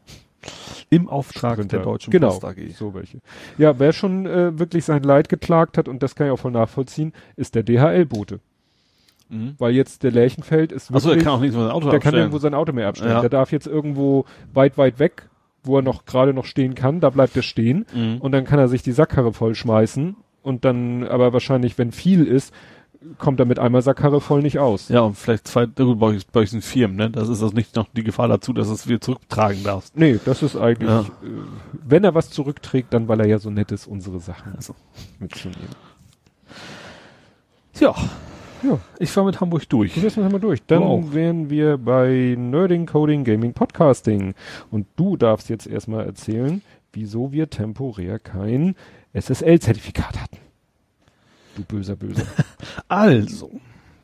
im 0.90 1.08
Auftrag 1.08 1.54
Sprinter. 1.54 1.78
der 1.78 1.84
Deutschen 1.84 2.10
genau, 2.10 2.28
Post 2.28 2.44
AG. 2.44 2.56
So 2.74 2.94
welche. 2.94 3.18
Ja, 3.58 3.78
wer 3.78 3.92
schon 3.92 4.26
äh, 4.26 4.58
wirklich 4.58 4.84
sein 4.84 5.02
Leid 5.02 5.28
geklagt 5.28 5.76
hat, 5.76 5.88
und 5.88 6.02
das 6.02 6.14
kann 6.14 6.28
ich 6.28 6.32
auch 6.32 6.38
voll 6.38 6.52
nachvollziehen, 6.52 7.12
ist 7.36 7.54
der 7.54 7.62
DHL-Bote. 7.62 8.40
Mhm. 9.28 9.54
Weil 9.58 9.74
jetzt 9.74 10.02
der 10.02 10.10
Lärchenfeld 10.10 10.72
ist 10.72 10.90
wirklich, 10.90 11.04
Achso, 11.04 11.14
der 11.14 11.24
kann 11.24 11.32
auch 11.34 11.40
nicht 11.40 11.52
sein 11.52 11.70
Auto 11.70 11.90
Der 11.90 12.00
kann 12.00 12.14
irgendwo 12.14 12.38
sein 12.38 12.54
Auto 12.54 12.72
mehr 12.72 12.88
abstellen. 12.88 13.12
Ja. 13.12 13.20
Der 13.20 13.30
darf 13.30 13.52
jetzt 13.52 13.66
irgendwo 13.66 14.24
weit, 14.52 14.78
weit 14.78 14.98
weg, 14.98 15.28
wo 15.62 15.76
er 15.76 15.82
noch 15.82 16.06
gerade 16.06 16.32
noch 16.32 16.44
stehen 16.44 16.74
kann, 16.74 17.00
da 17.00 17.10
bleibt 17.10 17.36
er 17.36 17.42
stehen. 17.42 17.86
Mhm. 17.94 18.18
Und 18.18 18.32
dann 18.32 18.44
kann 18.44 18.58
er 18.58 18.68
sich 18.68 18.82
die 18.82 18.92
Sackkarre 18.92 19.32
vollschmeißen. 19.32 20.16
Und 20.42 20.64
dann, 20.64 21.04
aber 21.06 21.32
wahrscheinlich, 21.32 21.76
wenn 21.78 21.92
viel 21.92 22.24
ist, 22.24 22.54
kommt 23.18 23.38
er 23.38 23.46
mit 23.46 23.58
einmal 23.58 23.82
Sackkarre 23.82 24.20
voll 24.20 24.42
nicht 24.42 24.58
aus. 24.58 24.88
Ja, 24.88 25.00
und 25.00 25.16
vielleicht 25.16 25.46
zwei, 25.46 25.66
gut, 25.66 25.98
bei 25.98 26.06
euch, 26.06 26.26
bei 26.26 26.40
euch 26.40 26.50
sind 26.50 26.64
Firmen, 26.64 26.96
ne? 26.96 27.10
Das 27.10 27.28
ist 27.28 27.42
also 27.42 27.54
nicht 27.54 27.76
noch 27.76 27.86
die 27.94 28.02
Gefahr 28.02 28.28
dazu, 28.28 28.52
dass 28.52 28.68
es 28.68 28.88
wieder 28.88 29.00
zurücktragen 29.00 29.62
darfst. 29.62 29.96
Nee, 29.96 30.18
das 30.24 30.42
ist 30.42 30.56
eigentlich, 30.56 30.88
ja. 30.88 31.00
äh, 31.00 31.04
wenn 31.86 32.04
er 32.04 32.14
was 32.14 32.30
zurückträgt, 32.30 32.92
dann 32.92 33.06
weil 33.08 33.20
er 33.20 33.26
ja 33.26 33.38
so 33.38 33.50
nett 33.50 33.72
ist, 33.72 33.86
unsere 33.86 34.20
Sachen 34.20 34.54
also. 34.56 34.74
mitzunehmen. 35.20 35.68
Ja. 37.78 37.94
Ja, 38.62 38.78
ich 38.98 39.16
war 39.16 39.24
mit 39.24 39.40
Hamburg 39.40 39.68
durch. 39.68 39.94
Du 39.94 40.00
bist 40.00 40.16
mit 40.16 40.24
Hamburg 40.24 40.42
durch. 40.42 40.62
Dann 40.66 40.82
wow. 40.82 41.12
wären 41.12 41.50
wir 41.50 41.78
bei 41.78 42.34
Nerding, 42.36 42.86
Coding, 42.86 43.24
Gaming, 43.24 43.52
Podcasting. 43.52 44.34
Und 44.70 44.86
du 44.96 45.16
darfst 45.16 45.48
jetzt 45.48 45.66
erstmal 45.66 46.04
erzählen, 46.06 46.62
wieso 46.92 47.32
wir 47.32 47.50
temporär 47.50 48.18
kein 48.18 48.74
SSL-Zertifikat 49.12 50.20
hatten. 50.20 50.38
Du 51.56 51.64
böser 51.64 51.96
Böser. 51.96 52.26
also, 52.88 53.50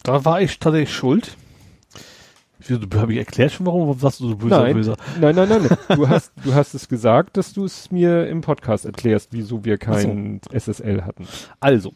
da 0.03 0.25
war 0.25 0.41
ich 0.41 0.59
tatsächlich 0.59 0.95
schuld. 0.95 1.37
Habe 2.95 3.13
ich 3.13 3.19
erklärt 3.19 3.53
schon, 3.53 3.67
warum? 3.67 3.83
Warum 3.83 3.99
sagst 3.99 4.21
du 4.21 4.29
so 4.29 4.37
böser, 4.37 4.63
nein, 4.63 4.75
böser? 4.75 4.97
Nein, 5.21 5.35
nein, 5.35 5.49
nein. 5.49 5.67
nein. 5.69 5.79
Du 5.97 6.09
hast, 6.09 6.33
du 6.43 6.55
hast 6.55 6.75
es 6.75 6.89
gesagt, 6.89 7.37
dass 7.37 7.53
du 7.53 7.65
es 7.65 7.91
mir 7.91 8.27
im 8.27 8.41
Podcast 8.41 8.87
erklärst, 8.87 9.33
wieso 9.33 9.65
wir 9.65 9.77
kein 9.77 10.41
so. 10.51 10.57
SSL 10.57 11.03
hatten. 11.03 11.27
Also, 11.61 11.93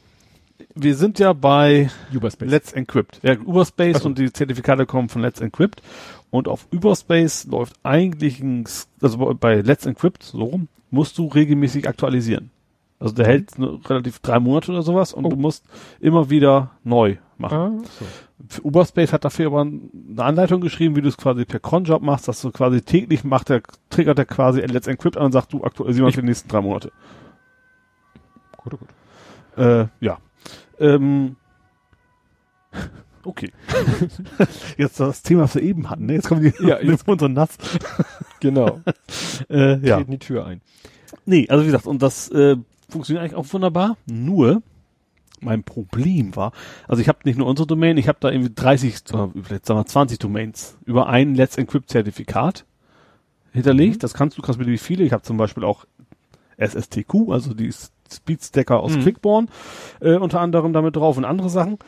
wir 0.75 0.95
sind 0.97 1.19
ja 1.19 1.33
bei 1.33 1.91
Uberspace. 2.15 2.51
Let's 2.51 2.73
Encrypt. 2.73 3.21
Ja, 3.23 3.39
Uberspace 3.39 4.03
so. 4.03 4.09
und 4.09 4.19
die 4.19 4.33
Zertifikate 4.33 4.87
kommen 4.87 5.09
von 5.09 5.23
Let's 5.23 5.41
Encrypt. 5.41 5.83
Und 6.31 6.49
auf 6.49 6.67
Uberspace 6.73 7.47
läuft 7.47 7.75
eigentlich 7.83 8.41
ein, 8.41 8.65
also 9.01 9.35
bei 9.35 9.61
Let's 9.61 9.87
Encrypt, 9.87 10.23
so 10.23 10.45
rum, 10.45 10.69
musst 10.91 11.17
du 11.19 11.27
regelmäßig 11.27 11.89
aktualisieren. 11.89 12.51
Also 13.01 13.15
der 13.15 13.27
mhm. 13.27 13.31
hält 13.31 13.59
ne, 13.59 13.79
relativ 13.89 14.19
drei 14.19 14.41
Monate 14.41 14.73
oder 14.73 14.83
sowas 14.83 15.13
und 15.13 15.25
oh. 15.25 15.29
du 15.31 15.37
musst 15.37 15.65
immer 16.01 16.31
wieder 16.31 16.73
neu 16.83 17.17
machen. 17.37 17.57
Ah, 17.57 17.85
so. 17.99 18.63
Uberspace 18.63 19.13
hat 19.13 19.25
dafür 19.25 19.47
aber 19.47 19.61
eine 19.61 19.85
Anleitung 20.19 20.61
geschrieben, 20.61 20.97
wie 20.97 21.03
du 21.03 21.09
es 21.09 21.17
quasi 21.17 21.45
per 21.45 21.61
Cronjob 21.61 22.03
machst, 22.03 22.29
dass 22.29 22.41
du 22.41 22.51
quasi 22.51 22.83
täglich 22.83 23.25
macht, 23.25 23.49
der 23.49 23.63
triggert 23.91 24.19
er 24.19 24.27
quasi 24.27 24.61
Let's 24.61 24.87
Encrypt 24.87 25.17
an 25.17 25.27
und 25.27 25.33
sagt, 25.33 25.53
du 25.53 25.65
aktualisier 25.65 26.03
mal 26.03 26.13
für 26.13 26.21
die 26.21 26.29
nächsten 26.29 26.49
drei 26.49 26.61
Monate. 26.61 26.93
Gut, 28.57 28.79
gut. 28.79 28.89
Äh, 29.57 29.87
ja. 30.01 30.19
Ähm, 30.81 31.37
okay. 33.25 33.51
jetzt 34.77 35.01
das 35.01 35.23
Thema, 35.23 35.43
was 35.43 35.55
wir 35.55 35.63
eben 35.63 35.91
hatten, 35.91 36.07
ne? 36.07 36.15
Jetzt 36.15 36.29
kommen 36.29 36.43
die, 36.43 36.67
ja, 36.67 36.81
jetzt 36.83 37.05
kommt 37.05 37.21
so 37.21 37.29
nass. 37.29 37.57
genau. 38.41 38.81
äh, 39.49 39.79
ja. 39.79 39.97
Treten 39.97 40.13
die 40.13 40.19
Tür 40.19 40.47
ein. 40.47 40.61
Nee, 41.25 41.47
also 41.49 41.63
wie 41.63 41.67
gesagt, 41.67 41.87
und 41.87 42.03
das 42.03 42.31
äh, 42.31 42.57
funktioniert 42.89 43.25
eigentlich 43.25 43.37
auch 43.37 43.53
wunderbar. 43.53 43.97
Nur, 44.07 44.63
mein 45.41 45.63
Problem 45.63 46.35
war, 46.37 46.53
also 46.87 47.01
ich 47.01 47.09
habe 47.09 47.21
nicht 47.25 47.39
nur 47.39 47.47
unsere 47.47 47.67
Domain, 47.67 47.97
ich 47.97 48.09
habe 48.09 48.19
da 48.21 48.31
irgendwie 48.31 48.53
30, 48.55 48.95
äh, 48.95 49.29
vielleicht 49.43 49.67
sagen 49.67 49.81
wir 49.81 49.87
20 49.87 50.19
Domains 50.19 50.77
über 50.85 51.09
ein 51.09 51.35
Let's 51.35 51.57
Encrypt 51.57 51.91
Zertifikat 51.91 52.65
hinterlegt. 53.53 53.97
Mhm. 53.97 54.01
Das 54.01 54.15
kannst 54.15 54.39
du, 54.39 54.43
kannst 54.43 54.61
wie 54.61 54.79
viele. 54.79 55.05
Ich 55.05 55.13
habe 55.13 55.23
zum 55.23 55.37
Beispiel 55.37 55.65
auch 55.65 55.85
SSTQ, 56.57 57.31
also 57.31 57.55
die 57.55 57.73
Speedstacker 58.11 58.81
aus 58.81 58.97
mhm. 58.97 59.03
Quickborn, 59.03 59.49
äh, 60.01 60.17
unter 60.17 60.41
anderem 60.41 60.73
damit 60.73 60.97
drauf 60.97 61.17
und 61.17 61.25
andere 61.25 61.51
Sachen. 61.51 61.79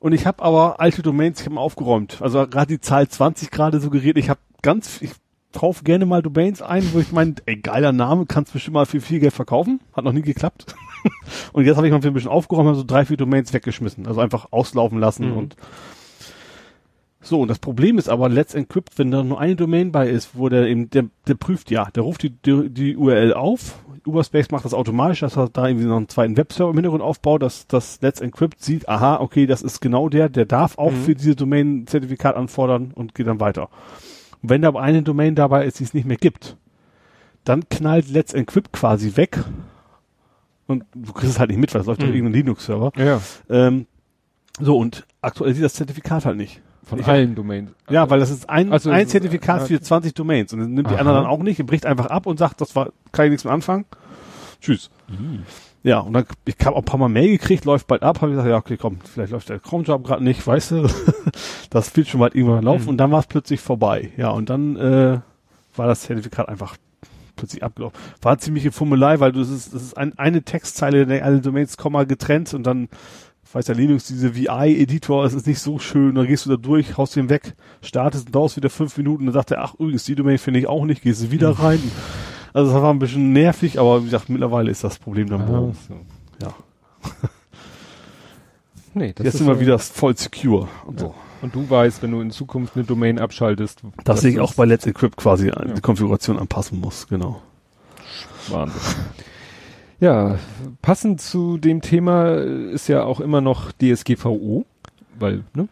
Und 0.00 0.12
ich 0.12 0.26
habe 0.26 0.42
aber 0.42 0.80
alte 0.80 1.02
Domains, 1.02 1.40
ich 1.40 1.46
habe 1.46 1.58
aufgeräumt. 1.58 2.20
Also 2.20 2.46
gerade 2.46 2.66
die 2.66 2.80
Zahl 2.80 3.08
20 3.08 3.50
gerade 3.50 3.80
suggeriert, 3.80 4.18
ich 4.18 4.28
habe 4.28 4.40
ganz, 4.62 5.00
ich 5.00 5.12
kaufe 5.54 5.84
gerne 5.84 6.04
mal 6.04 6.20
Domains 6.20 6.60
ein, 6.60 6.86
wo 6.92 6.98
ich 6.98 7.12
meine, 7.12 7.36
ey, 7.46 7.56
geiler 7.56 7.92
Name, 7.92 8.26
kannst 8.26 8.52
bestimmt 8.52 8.74
mal 8.74 8.86
für 8.86 9.00
viel 9.00 9.20
Geld 9.20 9.32
verkaufen. 9.32 9.80
Hat 9.94 10.04
noch 10.04 10.12
nie 10.12 10.22
geklappt. 10.22 10.74
und 11.52 11.64
jetzt 11.64 11.76
habe 11.76 11.86
ich 11.86 11.92
mal 11.92 12.02
für 12.02 12.08
ein 12.08 12.14
bisschen 12.14 12.30
aufgeräumt, 12.30 12.68
habe 12.68 12.76
so 12.76 12.84
drei, 12.84 13.06
vier 13.06 13.16
Domains 13.16 13.52
weggeschmissen. 13.52 14.06
Also 14.06 14.20
einfach 14.20 14.48
auslaufen 14.50 14.98
lassen 14.98 15.30
mhm. 15.30 15.36
und 15.38 15.56
so, 17.24 17.40
und 17.40 17.48
das 17.48 17.58
Problem 17.58 17.96
ist 17.96 18.10
aber, 18.10 18.28
Let's 18.28 18.54
Encrypt, 18.54 18.98
wenn 18.98 19.10
da 19.10 19.22
nur 19.22 19.40
eine 19.40 19.56
Domain 19.56 19.92
bei 19.92 20.08
ist, 20.10 20.36
wo 20.36 20.50
der 20.50 20.66
eben, 20.66 20.90
der, 20.90 21.06
der 21.26 21.34
prüft 21.34 21.70
ja, 21.70 21.86
der 21.86 22.02
ruft 22.02 22.22
die, 22.22 22.30
die, 22.30 22.68
die 22.68 22.96
URL 22.96 23.32
auf, 23.32 23.78
Uberspace 24.06 24.50
macht 24.50 24.64
das 24.64 24.74
automatisch, 24.74 25.20
dass 25.20 25.36
er 25.36 25.48
da 25.48 25.66
irgendwie 25.66 25.86
noch 25.86 25.96
einen 25.96 26.08
zweiten 26.08 26.36
Webserver 26.36 26.70
im 26.70 26.76
Hintergrund 26.76 27.02
aufbaut, 27.02 27.42
dass 27.42 27.66
das 27.66 28.00
Let's 28.02 28.20
Encrypt 28.20 28.62
sieht, 28.62 28.88
aha, 28.88 29.20
okay, 29.20 29.46
das 29.46 29.62
ist 29.62 29.80
genau 29.80 30.08
der, 30.08 30.28
der 30.28 30.44
darf 30.44 30.78
auch 30.78 30.92
mhm. 30.92 31.02
für 31.04 31.14
diese 31.14 31.36
Domain 31.36 31.86
Zertifikat 31.86 32.36
anfordern 32.36 32.92
und 32.94 33.14
geht 33.14 33.26
dann 33.26 33.40
weiter. 33.40 33.68
Und 34.42 34.50
wenn 34.50 34.62
da 34.62 34.68
aber 34.68 34.82
eine 34.82 35.02
Domain 35.02 35.34
dabei 35.34 35.64
ist, 35.64 35.80
die 35.80 35.84
es 35.84 35.94
nicht 35.94 36.06
mehr 36.06 36.16
gibt, 36.16 36.56
dann 37.44 37.68
knallt 37.68 38.08
Let's 38.08 38.34
Encrypt 38.34 38.72
quasi 38.72 39.16
weg 39.16 39.42
und 40.66 40.84
du 40.94 41.12
kriegst 41.12 41.32
es 41.32 41.38
halt 41.38 41.50
nicht 41.50 41.60
mit, 41.60 41.74
weil 41.74 41.80
es 41.80 41.86
läuft 41.86 42.00
mhm. 42.00 42.08
auf 42.08 42.14
irgendeinem 42.14 42.34
Linux-Server. 42.34 42.92
Ja. 42.96 43.20
Ähm, 43.48 43.86
so, 44.60 44.78
und 44.78 45.06
aktuell 45.20 45.54
sieht 45.54 45.64
das 45.64 45.74
Zertifikat 45.74 46.24
halt 46.24 46.36
nicht. 46.36 46.62
Von 46.84 46.98
ich 46.98 47.06
allen 47.06 47.34
Domains. 47.34 47.70
Ja, 47.88 48.08
weil 48.10 48.20
das 48.20 48.30
ist 48.30 48.48
ein, 48.48 48.72
also, 48.72 48.90
ein 48.90 49.06
Zertifikat 49.06 49.62
für 49.62 49.80
20 49.80 50.14
Domains 50.14 50.52
und 50.52 50.60
dann 50.60 50.74
nimmt 50.74 50.88
Aha. 50.88 50.94
die 50.94 51.00
anderen 51.00 51.22
dann 51.22 51.26
auch 51.26 51.42
nicht, 51.42 51.64
bricht 51.66 51.86
einfach 51.86 52.06
ab 52.06 52.26
und 52.26 52.38
sagt, 52.38 52.60
das 52.60 52.76
war, 52.76 52.90
kann 53.12 53.26
ich 53.26 53.30
nichts 53.30 53.44
mehr 53.44 53.52
anfangen. 53.52 53.86
Tschüss. 54.60 54.90
Mhm. 55.08 55.42
Ja, 55.82 55.98
und 55.98 56.14
dann, 56.14 56.24
ich 56.46 56.56
habe 56.64 56.76
auch 56.76 56.80
ein 56.80 56.84
paar 56.86 56.98
Mal 56.98 57.08
Mail 57.08 57.28
gekriegt, 57.28 57.66
läuft 57.66 57.86
bald 57.86 58.02
ab, 58.02 58.22
habe 58.22 58.30
ich 58.30 58.36
gesagt, 58.36 58.48
ja, 58.48 58.56
okay, 58.56 58.78
komm, 58.78 58.98
vielleicht 59.04 59.32
läuft 59.32 59.50
der 59.50 59.60
Chrome-Job 59.60 60.04
gerade 60.04 60.24
nicht, 60.24 60.46
weißt 60.46 60.70
du, 60.72 60.88
das 61.70 61.94
wird 61.94 62.08
schon 62.08 62.20
bald 62.20 62.34
irgendwann 62.34 62.64
laufen 62.64 62.84
mhm. 62.84 62.88
und 62.90 62.96
dann 62.96 63.10
war 63.10 63.20
es 63.20 63.26
plötzlich 63.26 63.60
vorbei. 63.60 64.10
Ja, 64.16 64.30
und 64.30 64.48
dann 64.48 64.76
äh, 64.76 65.20
war 65.76 65.86
das 65.86 66.02
Zertifikat 66.02 66.48
einfach 66.48 66.76
plötzlich 67.36 67.62
abgelaufen. 67.62 67.98
War 68.22 68.38
ziemliche 68.38 68.72
Fummelei, 68.72 69.20
weil 69.20 69.32
du, 69.32 69.40
das 69.40 69.50
ist, 69.50 69.74
das 69.74 69.82
ist 69.82 69.98
ein, 69.98 70.16
eine 70.18 70.42
Textzeile, 70.42 71.06
der 71.06 71.24
alle 71.24 71.40
Domains, 71.40 71.76
Komma 71.76 72.04
getrennt 72.04 72.54
und 72.54 72.64
dann 72.64 72.88
weiß 73.54 73.68
ja 73.68 73.74
Linux, 73.74 74.06
diese 74.06 74.34
VI-Editor, 74.34 75.24
es 75.24 75.34
ist 75.34 75.46
nicht 75.46 75.60
so 75.60 75.78
schön, 75.78 76.14
dann 76.14 76.26
gehst 76.26 76.46
du 76.46 76.50
da 76.50 76.56
durch, 76.56 76.96
haust 76.96 77.16
den 77.16 77.28
weg, 77.28 77.54
startest 77.82 78.26
und 78.26 78.34
dauerst 78.34 78.56
wieder 78.56 78.70
fünf 78.70 78.96
Minuten, 78.96 79.26
dann 79.26 79.34
sagt 79.34 79.52
er, 79.52 79.62
ach 79.62 79.74
übrigens, 79.74 80.04
die 80.04 80.14
Domain 80.14 80.38
finde 80.38 80.60
ich 80.60 80.66
auch 80.66 80.84
nicht, 80.84 81.02
gehst 81.02 81.22
du 81.22 81.30
wieder 81.30 81.50
mhm. 81.54 81.60
rein. 81.60 81.92
Also 82.52 82.72
das 82.72 82.82
war 82.82 82.92
ein 82.92 82.98
bisschen 82.98 83.32
nervig, 83.32 83.78
aber 83.78 84.02
wie 84.02 84.06
gesagt, 84.06 84.28
mittlerweile 84.28 84.70
ist 84.70 84.82
das 84.84 84.98
Problem 84.98 85.28
dann 85.28 85.48
wohl. 85.48 85.72
Ja. 86.42 86.54
nee, 88.94 89.12
das 89.12 89.24
Jetzt 89.24 89.34
ist 89.34 89.40
immer 89.40 89.60
wieder 89.60 89.78
voll 89.78 90.16
secure 90.16 90.68
und 90.86 91.00
ja. 91.00 91.06
so. 91.06 91.14
Und 91.42 91.54
du 91.54 91.68
weißt, 91.68 92.02
wenn 92.02 92.10
du 92.10 92.20
in 92.22 92.30
Zukunft 92.30 92.74
eine 92.74 92.84
Domain 92.84 93.18
abschaltest, 93.18 93.82
dass 94.04 94.24
ich 94.24 94.40
auch 94.40 94.54
bei 94.54 94.64
Let's 94.64 94.86
Equip 94.86 95.16
quasi 95.16 95.48
ja. 95.48 95.64
die 95.64 95.80
Konfiguration 95.80 96.38
anpassen 96.38 96.80
muss, 96.80 97.06
genau. 97.06 97.42
Wahnsinn. 98.48 98.80
Ja, 100.00 100.38
passend 100.82 101.20
zu 101.20 101.58
dem 101.58 101.80
Thema 101.80 102.34
ist 102.34 102.88
ja 102.88 103.04
auch 103.04 103.20
immer 103.20 103.40
noch 103.40 103.72
DSGVO, 103.72 104.64
weil, 105.18 105.44
ne? 105.54 105.68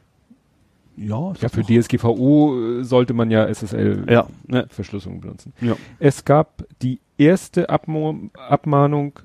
Ja, 0.96 1.32
ja 1.40 1.48
für 1.48 1.62
DSGVO 1.62 2.80
äh, 2.80 2.84
sollte 2.84 3.14
man 3.14 3.30
ja 3.30 3.46
SSL 3.46 4.04
ja, 4.08 4.26
benutzen. 4.46 5.52
Ja. 5.60 5.76
Es 5.98 6.24
gab 6.24 6.64
die 6.82 7.00
erste 7.16 7.70
Abmo 7.70 8.30
Abmahnung 8.34 9.18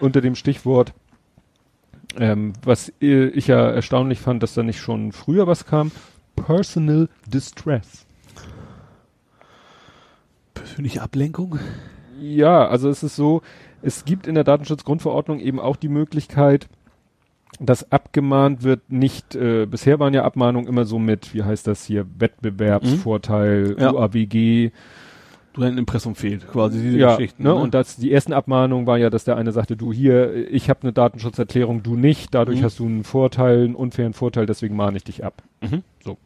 unter 0.00 0.20
dem 0.20 0.34
Stichwort, 0.34 0.94
ähm, 2.18 2.54
was 2.64 2.92
ich 2.98 3.46
ja 3.46 3.70
erstaunlich 3.70 4.20
fand, 4.20 4.42
dass 4.42 4.54
da 4.54 4.62
nicht 4.62 4.80
schon 4.80 5.12
früher 5.12 5.46
was 5.46 5.66
kam, 5.66 5.92
Personal 6.34 7.08
Distress. 7.26 8.06
Persönliche 10.54 11.02
Ablenkung? 11.02 11.58
Ja, 12.20 12.66
also 12.68 12.88
es 12.88 13.02
ist 13.02 13.16
so, 13.16 13.42
es 13.82 14.04
gibt 14.04 14.26
in 14.26 14.34
der 14.34 14.44
Datenschutzgrundverordnung 14.44 15.40
eben 15.40 15.60
auch 15.60 15.76
die 15.76 15.88
Möglichkeit, 15.88 16.68
dass 17.60 17.92
abgemahnt 17.92 18.62
wird, 18.62 18.90
nicht, 18.90 19.34
äh, 19.34 19.66
bisher 19.66 19.98
waren 20.00 20.14
ja 20.14 20.24
Abmahnungen 20.24 20.68
immer 20.68 20.84
so 20.84 20.98
mit, 20.98 21.34
wie 21.34 21.42
heißt 21.42 21.66
das 21.66 21.84
hier, 21.84 22.06
Wettbewerbsvorteil, 22.18 23.74
mhm. 23.74 23.78
ja. 23.78 23.92
UAWG, 23.92 24.70
du 25.52 25.62
ein 25.62 25.78
Impressum 25.78 26.14
fehlt, 26.14 26.48
quasi 26.48 26.80
diese 26.80 26.98
ja, 26.98 27.14
Geschichten. 27.14 27.42
Ne? 27.42 27.50
ne? 27.50 27.54
Und 27.54 27.74
das, 27.74 27.96
die 27.96 28.10
ersten 28.10 28.32
Abmahnungen 28.32 28.86
war 28.86 28.98
ja, 28.98 29.10
dass 29.10 29.24
der 29.24 29.36
eine 29.36 29.52
sagte, 29.52 29.76
du 29.76 29.92
hier, 29.92 30.50
ich 30.50 30.70
habe 30.70 30.82
eine 30.82 30.92
Datenschutzerklärung, 30.92 31.82
du 31.82 31.94
nicht, 31.94 32.34
dadurch 32.34 32.60
mhm. 32.60 32.64
hast 32.64 32.78
du 32.78 32.86
einen 32.86 33.04
Vorteil, 33.04 33.64
einen 33.64 33.74
unfairen 33.74 34.14
Vorteil, 34.14 34.46
deswegen 34.46 34.74
mahne 34.76 34.96
ich 34.96 35.04
dich 35.04 35.24
ab. 35.24 35.42
Mhm. 35.60 35.82
So. 36.02 36.16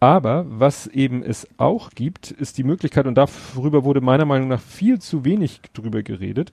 Aber 0.00 0.46
was 0.48 0.86
eben 0.86 1.24
es 1.24 1.48
auch 1.56 1.90
gibt, 1.90 2.30
ist 2.30 2.56
die 2.58 2.64
Möglichkeit, 2.64 3.06
und 3.06 3.16
darüber 3.16 3.82
wurde 3.82 4.00
meiner 4.00 4.24
Meinung 4.24 4.48
nach 4.48 4.60
viel 4.60 5.00
zu 5.00 5.24
wenig 5.24 5.60
drüber 5.74 6.02
geredet, 6.04 6.52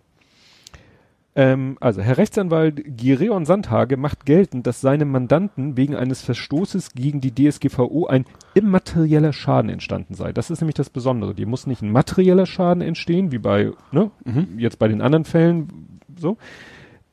ähm, 1.37 1.77
also, 1.81 2.01
Herr 2.01 2.17
Rechtsanwalt 2.17 2.81
Gireon 2.85 3.45
Sandhage 3.45 3.97
macht 3.97 4.25
geltend, 4.25 4.65
dass 4.65 4.79
seinem 4.79 5.11
Mandanten 5.11 5.75
wegen 5.75 5.93
eines 5.93 6.21
Verstoßes 6.21 6.93
gegen 6.93 7.19
die 7.19 7.35
DSGVO 7.35 8.07
ein 8.07 8.25
immaterieller 8.53 9.33
Schaden 9.33 9.69
entstanden 9.69 10.13
sei. 10.13 10.31
Das 10.31 10.49
ist 10.49 10.61
nämlich 10.61 10.75
das 10.75 10.89
Besondere. 10.89 11.35
Dir 11.35 11.45
muss 11.45 11.67
nicht 11.67 11.81
ein 11.81 11.91
materieller 11.91 12.45
Schaden 12.45 12.81
entstehen, 12.81 13.33
wie 13.33 13.37
bei, 13.37 13.71
ne, 13.91 14.11
mhm. 14.23 14.57
jetzt 14.57 14.79
bei 14.79 14.87
den 14.87 15.01
anderen 15.01 15.25
Fällen, 15.25 15.99
so. 16.17 16.37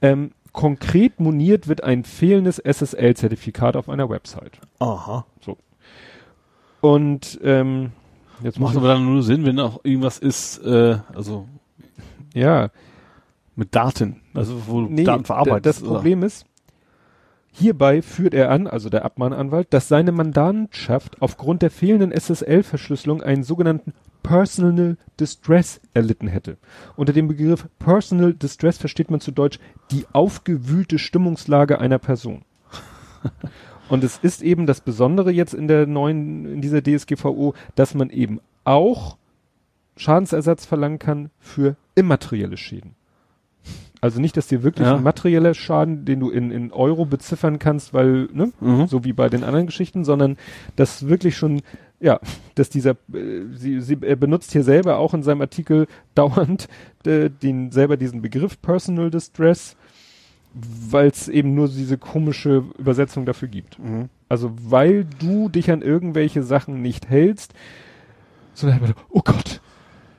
Ähm, 0.01 0.31
konkret 0.53 1.19
moniert 1.19 1.67
wird 1.67 1.83
ein 1.83 2.05
fehlendes 2.05 2.59
SSL-Zertifikat 2.59 3.75
auf 3.75 3.89
einer 3.89 4.09
Website. 4.09 4.61
Aha. 4.79 5.27
So. 5.41 5.59
Und, 6.81 7.41
ähm, 7.43 7.91
jetzt 8.45 8.61
macht 8.61 8.77
aber 8.77 8.87
dann 8.87 9.05
nur 9.05 9.25
Sinn, 9.25 9.45
wenn 9.45 9.59
auch 9.59 9.81
irgendwas 9.83 10.19
ist, 10.19 10.59
äh, 10.59 10.99
also. 11.13 11.49
Ja. 12.35 12.71
Mit 13.55 13.75
Daten, 13.75 14.21
also 14.35 14.67
wo 14.67 14.81
nee, 14.83 15.05
Daten 15.05 15.25
verarbeitet. 15.25 15.67
Das 15.67 15.81
Problem 15.81 16.19
oder? 16.19 16.29
ist, 16.29 16.47
hierbei 17.53 18.01
führt 18.01 18.33
er 18.33 18.51
an, 18.51 18.67
also 18.67 18.89
der 18.89 19.05
Abmahnanwalt, 19.05 19.69
dass 19.75 19.89
seine 19.89 20.13
Mandantschaft 20.13 21.21
aufgrund 21.21 21.61
der 21.61 21.71
fehlenden 21.71 22.13
SSL-Verschlüsselung 22.13 23.23
einen 23.23 23.43
sogenannten 23.43 23.93
Personal 24.23 24.97
Distress 25.21 25.81
erlitten 25.95 26.29
hätte. 26.29 26.57
Unter 26.97 27.13
dem 27.13 27.29
Begriff 27.29 27.69
Personal 27.79 28.33
Distress 28.33 28.79
versteht 28.79 29.11
man 29.11 29.21
zu 29.21 29.33
Deutsch 29.33 29.59
die 29.91 30.07
aufgewühlte 30.13 30.99
Stimmungslage 30.99 31.79
einer 31.79 31.99
Person. 31.99 32.45
Und 33.89 34.05
es 34.05 34.19
ist 34.19 34.43
eben 34.43 34.67
das 34.67 34.81
Besondere 34.81 35.31
jetzt 35.31 35.53
in 35.53 35.69
der 35.69 35.87
neuen, 35.87 36.47
in 36.47 36.61
dieser 36.63 36.83
DSGVO, 36.83 37.55
dass 37.75 37.95
man 37.95 38.09
eben 38.11 38.41
auch 38.65 39.19
Schadensersatz 39.97 40.65
verlangen 40.65 40.99
kann 40.99 41.31
für 41.39 41.77
immaterielle 41.95 42.57
Schäden. 42.57 42.95
Also 44.03 44.21
nicht, 44.21 44.37
dass 44.37 44.49
dir 44.49 44.65
wirklich 44.65 44.89
ja. 44.89 44.97
ein 44.97 45.05
materieller 45.05 45.55
Schaden, 45.55 46.05
den 46.05 46.19
du 46.19 46.29
in, 46.29 46.51
in 46.51 46.73
Euro 46.73 47.07
beziffern 47.07 47.61
kannst, 47.61 47.95
weil, 47.95 48.29
ne, 48.33 48.53
mhm. 48.61 48.89
so 48.89 49.05
wie 49.05 49.13
bei 49.13 49.29
den 49.29 49.45
anderen 49.45 49.67
Geschichten, 49.67 50.05
sondern 50.05 50.37
dass 50.75 51.07
wirklich 51.07 51.37
schon, 51.37 51.63
ja, 52.01 52.19
dass 52.57 52.69
dieser, 52.69 52.97
äh, 53.15 53.45
sie, 53.55 53.81
sie, 53.81 53.97
er 54.01 54.17
benutzt 54.17 54.51
hier 54.51 54.65
selber 54.65 54.99
auch 54.99 55.15
in 55.15 55.23
seinem 55.23 55.41
Artikel 55.41 55.87
dauernd 56.17 56.67
äh, 57.07 57.31
den 57.31 57.71
selber 57.71 57.97
diesen 57.97 58.23
Begriff 58.23 58.61
Personal 58.61 59.09
Distress, 59.09 59.77
weil 60.53 61.07
es 61.07 61.29
eben 61.29 61.55
nur 61.55 61.69
diese 61.69 61.97
komische 61.97 62.65
Übersetzung 62.79 63.25
dafür 63.25 63.47
gibt. 63.47 63.79
Mhm. 63.79 64.09
Also 64.29 64.53
weil 64.65 65.07
du 65.21 65.49
dich 65.49 65.71
an 65.71 65.81
irgendwelche 65.81 66.43
Sachen 66.43 66.83
nicht 66.83 67.09
hältst, 67.09 67.55
sondern 68.53 68.95
oh 69.11 69.23
Gott, 69.25 69.61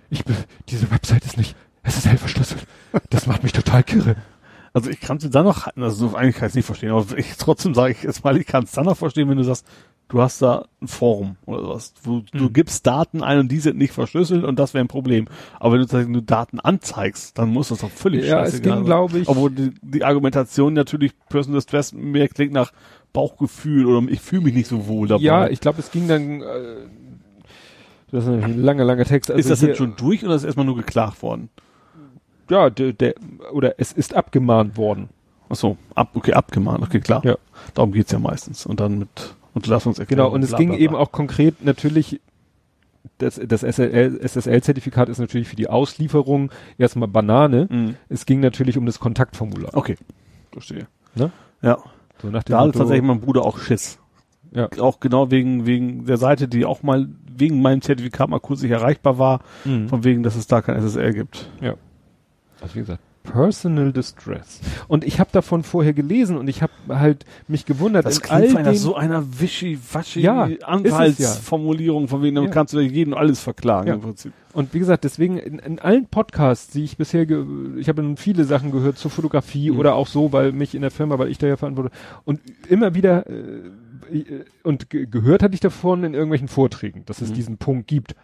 ich 0.10 0.24
diese 0.70 0.90
Website 0.90 1.26
ist 1.26 1.38
nicht 1.38 1.58
SSL 1.84 2.18
verschlüsselt. 2.18 2.66
Das 3.10 3.28
macht 3.28 3.44
mich 3.44 3.54
total 3.54 3.84
kirre. 3.84 4.16
Also 4.74 4.90
ich 4.90 5.00
kann 5.00 5.18
es 5.18 5.30
dann 5.30 5.46
noch, 5.46 5.68
also 5.76 6.16
eigentlich 6.16 6.36
kann 6.36 6.48
ich 6.48 6.52
es 6.52 6.56
nicht 6.56 6.66
verstehen, 6.66 6.92
aber 6.92 7.18
ich 7.18 7.38
trotzdem 7.38 7.76
sage 7.76 7.92
ich 7.92 8.04
jetzt 8.04 8.24
mal, 8.24 8.36
ich 8.38 8.48
kann 8.48 8.64
es 8.64 8.72
dann 8.72 8.86
noch 8.86 8.98
verstehen, 8.98 9.30
wenn 9.30 9.38
du 9.38 9.44
sagst, 9.44 9.68
du 10.10 10.22
hast 10.22 10.42
da 10.42 10.66
ein 10.82 10.88
Forum 10.88 11.38
oder 11.46 11.62
sowas. 11.62 11.94
Du, 12.04 12.12
mhm. 12.18 12.26
du 12.34 12.50
gibst 12.50 12.86
Daten 12.86 13.24
ein 13.24 13.40
und 13.40 13.52
die 13.52 13.60
sind 13.60 13.78
nicht 13.78 13.94
verschlüsselt 13.94 14.44
und 14.44 14.58
das 14.58 14.74
wäre 14.74 14.84
ein 14.84 14.88
Problem. 14.88 15.28
Aber 15.60 15.74
wenn 15.74 15.82
du, 15.82 15.92
wenn 15.92 16.14
du 16.14 16.22
Daten 16.22 16.60
anzeigst, 16.60 17.38
dann 17.38 17.50
muss 17.50 17.70
das 17.70 17.80
doch 17.80 17.92
völlig 17.92 18.26
ja, 18.26 18.40
scheißegal 18.40 18.72
es 18.72 18.78
ging, 18.78 18.86
glaube 18.86 19.20
ich. 19.20 19.28
Obwohl 19.28 19.52
die, 19.52 19.74
die 19.82 20.04
Argumentation 20.04 20.74
natürlich 20.74 21.14
Personal 21.30 21.62
Stress 21.62 21.94
mehr 21.94 22.28
klingt 22.28 22.54
nach 22.54 22.72
Bauchgefühl 23.12 23.86
oder 23.86 24.12
ich 24.12 24.22
fühle 24.22 24.42
mich 24.42 24.56
nicht 24.56 24.68
so 24.68 24.88
wohl 24.88 25.08
dabei. 25.08 25.24
Ja, 25.24 25.48
ich 25.48 25.60
glaube, 25.60 25.80
es 25.80 25.92
ging 25.92 26.08
dann, 26.08 26.42
äh, 26.42 26.88
das 28.12 28.26
ist 28.26 28.30
ein 28.30 28.62
langer, 28.62 28.86
langer 28.86 29.06
Text. 29.06 29.30
Also 29.30 29.40
ist 29.40 29.50
das 29.50 29.62
jetzt 29.62 29.78
schon 29.78 29.96
durch 29.96 30.26
oder 30.26 30.36
ist 30.36 30.44
erstmal 30.44 30.66
nur 30.66 30.78
geklagt 30.78 31.22
worden? 31.22 31.50
Ja, 32.50 32.70
der, 32.70 32.94
der, 32.94 33.16
oder 33.52 33.76
es 33.80 33.92
ist 33.92 34.14
abgemahnt 34.14 34.78
worden. 34.78 35.10
Ach 35.50 35.56
so, 35.56 35.78
ab, 35.96 36.12
okay, 36.14 36.34
abgemahnt, 36.34 36.84
okay, 36.84 37.00
klar. 37.00 37.24
Ja. 37.24 37.38
Darum 37.74 37.92
geht's 37.92 38.12
ja 38.12 38.20
meistens. 38.20 38.66
Und 38.66 38.80
dann 38.80 39.00
mit 39.00 39.36
Unterlassungserklärung. 39.54 40.26
Genau, 40.26 40.36
und 40.36 40.44
es 40.44 40.50
bla, 40.50 40.58
bla, 40.58 40.66
bla. 40.66 40.76
ging 40.76 40.84
eben 40.84 40.96
auch 40.96 41.12
konkret 41.12 41.64
natürlich, 41.64 42.22
das, 43.18 43.40
das 43.46 43.64
SSL-Zertifikat 43.64 45.10
ist 45.10 45.20
natürlich 45.20 45.48
für 45.48 45.56
die 45.56 45.70
Auslieferung 45.70 46.52
erstmal 46.78 47.08
Banane. 47.08 47.68
Mhm. 47.70 47.96
Es 48.10 48.26
ging 48.26 48.40
natürlich 48.40 48.78
um 48.78 48.86
das 48.86 49.00
Kontaktformular. 49.00 49.72
Okay, 49.74 49.98
verstehe. 50.52 50.88
Ne? 51.16 51.32
Ja. 51.62 51.78
So 52.22 52.30
nach 52.30 52.44
dem 52.44 52.54
da 52.54 52.62
hat 52.62 52.74
tatsächlich 52.74 53.06
mein 53.06 53.20
Bruder 53.20 53.44
auch 53.44 53.60
Schiss. 53.60 54.00
Ja. 54.52 54.70
Auch 54.80 55.00
genau 55.00 55.32
wegen, 55.32 55.66
wegen 55.66 56.06
der 56.06 56.18
Seite, 56.18 56.48
die 56.48 56.64
auch 56.64 56.84
mal 56.84 57.10
wegen 57.26 57.62
meinem 57.62 57.82
Zertifikat 57.82 58.30
mal 58.30 58.40
kurz 58.40 58.62
nicht 58.62 58.72
erreichbar 58.72 59.18
war, 59.18 59.42
mhm. 59.66 59.90
von 59.90 60.04
wegen, 60.04 60.24
dass 60.24 60.36
es 60.36 60.48
da 60.48 60.62
kein 60.62 60.80
SSL 60.80 61.14
gibt. 61.14 61.50
Ja 61.60 61.76
also 62.64 62.76
wie 62.76 62.80
gesagt, 62.80 63.02
Personal 63.24 63.94
Distress. 63.94 64.60
Und 64.88 65.06
ich 65.06 65.20
habe 65.20 65.30
davon 65.32 65.64
vorher 65.64 65.94
gelesen 65.94 66.38
und 66.38 66.50
ich 66.50 66.62
habe 66.62 66.74
halt 66.90 67.26
mich 67.48 67.66
gewundert. 67.66 68.06
Das 68.06 68.22
klingt 68.22 68.52
in 68.52 68.58
all 68.58 68.64
den, 68.64 68.76
so 68.76 68.96
einer 68.96 69.24
wischi-waschi 69.40 70.20
ja, 70.22 70.50
Anwaltsformulierung, 70.64 72.04
ja. 72.04 72.08
von 72.08 72.22
wegen, 72.22 72.36
dann 72.36 72.46
ja. 72.46 72.50
kannst 72.52 72.74
du 72.74 72.80
jeden 72.82 73.14
alles 73.14 73.40
verklagen 73.40 73.88
ja. 73.88 73.94
im 73.96 74.02
Prinzip. 74.02 74.34
Und 74.52 74.74
wie 74.74 74.80
gesagt, 74.80 75.04
deswegen 75.06 75.38
in, 75.38 75.60
in 75.60 75.80
allen 75.80 76.08
Podcasts, 76.08 76.72
die 76.74 76.84
ich 76.84 76.98
bisher, 76.98 77.24
ich 77.78 77.88
habe 77.88 78.04
nun 78.04 78.18
viele 78.18 78.44
Sachen 78.44 78.72
gehört 78.72 78.98
zur 78.98 79.10
Fotografie 79.10 79.72
mhm. 79.72 79.80
oder 79.80 79.96
auch 79.96 80.08
so, 80.08 80.32
weil 80.34 80.52
mich 80.52 80.76
in 80.76 80.82
der 80.82 80.92
Firma, 80.92 81.18
weil 81.18 81.30
ich 81.30 81.38
da 81.38 81.48
ja 81.48 81.58
verantworte 81.58 81.92
und 82.26 82.42
immer 82.70 82.94
wieder 82.94 83.26
äh, 83.28 84.18
äh 84.18 84.46
und 84.64 84.90
ge 84.90 85.08
gehört 85.10 85.44
hatte 85.44 85.54
ich 85.54 85.62
davon 85.62 86.04
in 86.04 86.14
irgendwelchen 86.14 86.50
Vorträgen, 86.50 87.04
dass 87.06 87.22
es 87.22 87.30
mhm. 87.30 87.34
diesen 87.36 87.58
Punkt 87.58 87.88
gibt. 87.88 88.16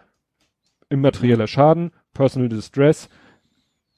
Immaterieller 0.88 1.46
Schaden, 1.46 1.92
Personal 2.14 2.48
Distress, 2.48 3.08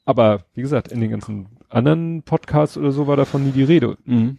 aber 0.05 0.45
wie 0.55 0.63
gesagt, 0.63 0.89
in 0.89 1.01
den 1.01 1.11
ganzen 1.11 1.47
anderen 1.69 2.23
Podcasts 2.23 2.77
oder 2.77 2.93
so 2.93 3.07
war 3.07 3.17
davon 3.17 3.45
nie 3.45 3.53
die 3.53 3.65
Rede. 3.65 3.97
Mhm. 4.05 4.39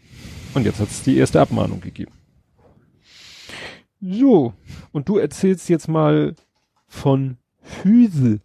Und 0.54 0.66
jetzt 0.66 0.80
hat 0.80 0.90
es 0.90 1.04
die 1.04 1.18
erste 1.18 1.42
Abmahnung 1.42 1.82
gegeben. 1.82 2.12
So, 4.02 4.54
und 4.92 5.08
du 5.08 5.18
erzählst 5.18 5.70
jetzt 5.70 5.88
mal 5.88 6.36
von. 6.88 7.38
Füsel? 7.62 8.42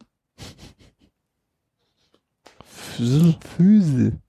Füsel. 3.57 4.21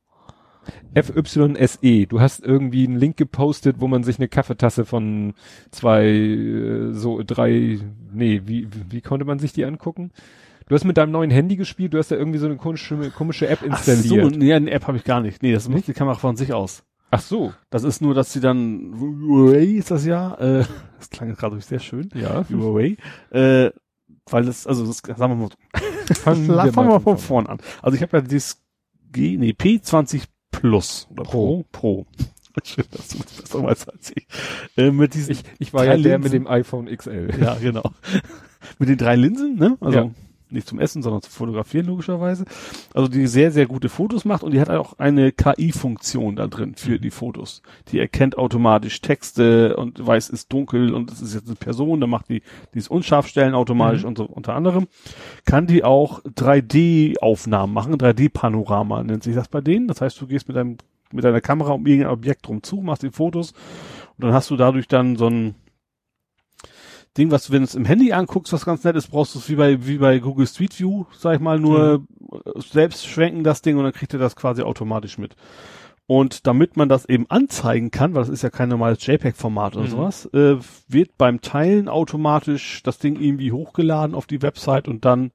FYSE. 0.96 2.08
Du 2.08 2.20
hast 2.20 2.44
irgendwie 2.44 2.86
einen 2.86 2.98
Link 2.98 3.18
gepostet, 3.18 3.78
wo 3.80 3.88
man 3.88 4.04
sich 4.04 4.18
eine 4.18 4.28
Kaffeetasse 4.28 4.86
von 4.86 5.34
zwei, 5.72 6.06
äh, 6.06 6.94
so 6.94 7.22
drei, 7.26 7.80
nee, 8.12 8.42
wie, 8.46 8.68
wie 8.90 9.02
konnte 9.02 9.26
man 9.26 9.40
sich 9.40 9.54
die 9.54 9.66
angucken? 9.66 10.12
Du 10.70 10.76
hast 10.76 10.84
mit 10.84 10.98
deinem 10.98 11.12
neuen 11.12 11.32
Handy 11.32 11.56
gespielt, 11.56 11.96
du 11.96 11.98
hast 11.98 12.12
da 12.12 12.16
irgendwie 12.16 12.38
so 12.38 12.46
eine 12.46 12.56
komische, 12.56 13.10
komische 13.10 13.48
App 13.48 13.64
installiert. 13.64 14.26
Ach 14.28 14.32
so, 14.32 14.38
nee, 14.38 14.54
eine 14.54 14.70
App 14.70 14.86
habe 14.86 14.98
ich 14.98 15.04
gar 15.04 15.20
nicht. 15.20 15.42
Nee, 15.42 15.52
das 15.52 15.68
macht 15.68 15.88
die 15.88 15.94
Kamera 15.94 16.14
von 16.14 16.36
sich 16.36 16.54
aus. 16.54 16.84
Ach 17.10 17.22
so. 17.22 17.54
Das 17.72 17.84
ist 17.84 18.04
nur, 18.04 18.14
dass 18.14 18.32
sie 18.32 18.40
dann, 18.40 18.94
Huawei 19.00 19.64
ist 19.64 19.90
das 19.90 20.06
ja, 20.06 20.36
äh, 20.36 20.66
das 21.00 21.10
klang 21.10 21.34
gerade 21.34 21.60
sehr 21.60 21.80
schön. 21.80 22.10
Ja. 22.14 22.46
Huawei, 22.52 22.98
äh, 23.32 23.72
weil 24.30 24.46
das, 24.46 24.68
also 24.68 24.86
das, 24.86 25.00
sagen 25.00 25.18
wir 25.18 25.36
mal, 25.36 25.50
fangen 26.14 26.46
wir, 26.46 26.72
fangen 26.72 26.90
wir 26.90 27.00
von 27.00 27.18
vorn 27.18 27.48
an. 27.48 27.58
Also 27.82 27.96
ich 27.96 28.04
habe 28.04 28.18
ja 28.18 28.22
dieses 28.22 28.62
G, 29.12 29.38
nee, 29.38 29.56
P20 29.58 30.26
Plus 30.52 31.08
oder 31.10 31.24
Pro, 31.24 31.66
Pro. 31.72 32.06
Schön, 32.64 32.86
dass 32.92 33.08
du 33.08 33.18
das 33.18 33.42
besser 33.42 33.64
weißt 33.64 33.92
als 33.92 34.12
ich. 34.16 34.28
Äh, 34.78 34.92
mit 34.92 35.16
diesen 35.16 35.32
ich, 35.32 35.44
ich 35.58 35.74
war 35.74 35.86
ja 35.86 35.98
der 35.98 36.20
mit 36.20 36.32
dem 36.32 36.46
iPhone 36.46 36.96
XL. 36.96 37.32
Ja, 37.42 37.56
genau. 37.56 37.92
mit 38.78 38.88
den 38.88 38.98
drei 39.00 39.16
Linsen, 39.16 39.56
ne? 39.56 39.76
Also 39.82 39.98
ja 39.98 40.12
nicht 40.52 40.68
zum 40.68 40.80
Essen, 40.80 41.02
sondern 41.02 41.22
zum 41.22 41.32
Fotografieren 41.32 41.86
logischerweise. 41.88 42.46
Also 42.94 43.08
die 43.08 43.28
sehr, 43.28 43.52
sehr 43.52 43.68
gute 43.68 43.90
Fotos 43.90 44.26
macht 44.26 44.44
und 44.44 44.52
die 44.52 44.62
hat 44.62 44.70
auch 44.70 44.98
eine 45.00 45.32
KI-Funktion 45.32 46.36
da 46.36 46.48
drin 46.48 46.76
für 46.76 46.98
mhm. 46.98 47.02
die 47.02 47.12
Fotos. 47.12 47.62
Die 47.92 48.00
erkennt 48.00 48.38
automatisch 48.38 49.02
Texte 49.02 49.76
und 49.76 50.06
weiß, 50.06 50.30
ist 50.30 50.52
dunkel 50.52 50.94
und 50.94 51.12
es 51.12 51.22
ist 51.22 51.34
jetzt 51.34 51.48
eine 51.48 51.56
Person, 51.56 52.02
dann 52.02 52.10
macht 52.10 52.30
die 52.30 52.42
dieses 52.74 52.88
Unscharfstellen 52.88 53.54
automatisch 53.54 54.04
mhm. 54.04 54.10
und 54.10 54.18
so 54.18 54.26
unter 54.26 54.56
anderem. 54.56 54.88
Kann 55.46 55.68
die 55.68 55.84
auch 55.84 56.22
3D-Aufnahmen 56.24 57.74
machen, 57.74 57.96
3D-Panorama 57.96 59.04
nennt 59.04 59.24
sich 59.24 59.36
das 59.36 59.48
bei 59.48 59.62
denen. 59.62 59.88
Das 59.88 60.02
heißt, 60.02 60.20
du 60.22 60.28
gehst 60.28 60.48
mit 60.48 60.58
deinem 60.58 60.78
mit 61.12 61.24
deiner 61.24 61.42
Kamera 61.42 61.72
um 61.72 61.88
irgendein 61.88 62.14
Objekt 62.14 62.48
drum 62.48 62.62
zu, 62.62 62.78
machst 62.78 63.02
die 63.02 63.10
Fotos 63.10 63.54
und 64.20 64.26
dann 64.26 64.34
hast 64.34 64.50
du 64.50 64.58
dadurch 64.58 64.88
dann 64.88 65.16
so 65.16 65.28
ein 65.28 65.56
Ding, 67.20 67.32
was 67.32 67.48
du, 67.48 67.54
wenn 67.54 67.60
du 67.60 67.66
es 67.66 67.76
im 67.76 67.86
Handy 67.86 68.14
anguckst, 68.14 68.54
was 68.54 68.66
ganz 68.66 68.84
nett 68.84 68.96
ist, 68.96 69.10
brauchst 69.10 69.36
du 69.36 69.40
es 69.40 69.50
wie 69.50 69.56
bei, 69.56 69.86
wie 69.86 69.98
bei 69.98 70.20
Google 70.20 70.48
Street 70.48 70.80
View, 70.80 71.06
sag 71.18 71.36
ich 71.36 71.40
mal, 71.42 71.60
nur 71.60 72.00
mhm. 72.00 72.62
selbst 72.62 73.06
schwenken 73.06 73.44
das 73.44 73.62
Ding 73.62 73.78
und 73.78 73.84
dann 73.84 73.94
kriegt 73.94 74.14
er 74.14 74.20
das 74.20 74.36
quasi 74.36 74.64
automatisch 74.64 75.18
mit. 75.18 75.36
Und 76.08 76.48
damit 76.48 76.76
man 76.76 76.90
das 76.90 77.06
eben 77.06 77.30
anzeigen 77.30 77.92
kann, 77.92 78.16
weil 78.16 78.24
das 78.24 78.30
ist 78.30 78.42
ja 78.42 78.50
kein 78.50 78.70
normales 78.70 79.06
JPEG-Format 79.06 79.76
oder 79.76 79.86
mhm. 79.86 79.92
sowas, 79.92 80.26
äh, 80.34 80.56
wird 80.88 81.18
beim 81.20 81.42
Teilen 81.42 81.88
automatisch 81.88 82.82
das 82.82 82.98
Ding 82.98 83.20
irgendwie 83.20 83.52
hochgeladen 83.52 84.16
auf 84.16 84.26
die 84.26 84.42
Website 84.42 84.88
und 84.88 85.06
dann 85.06 85.32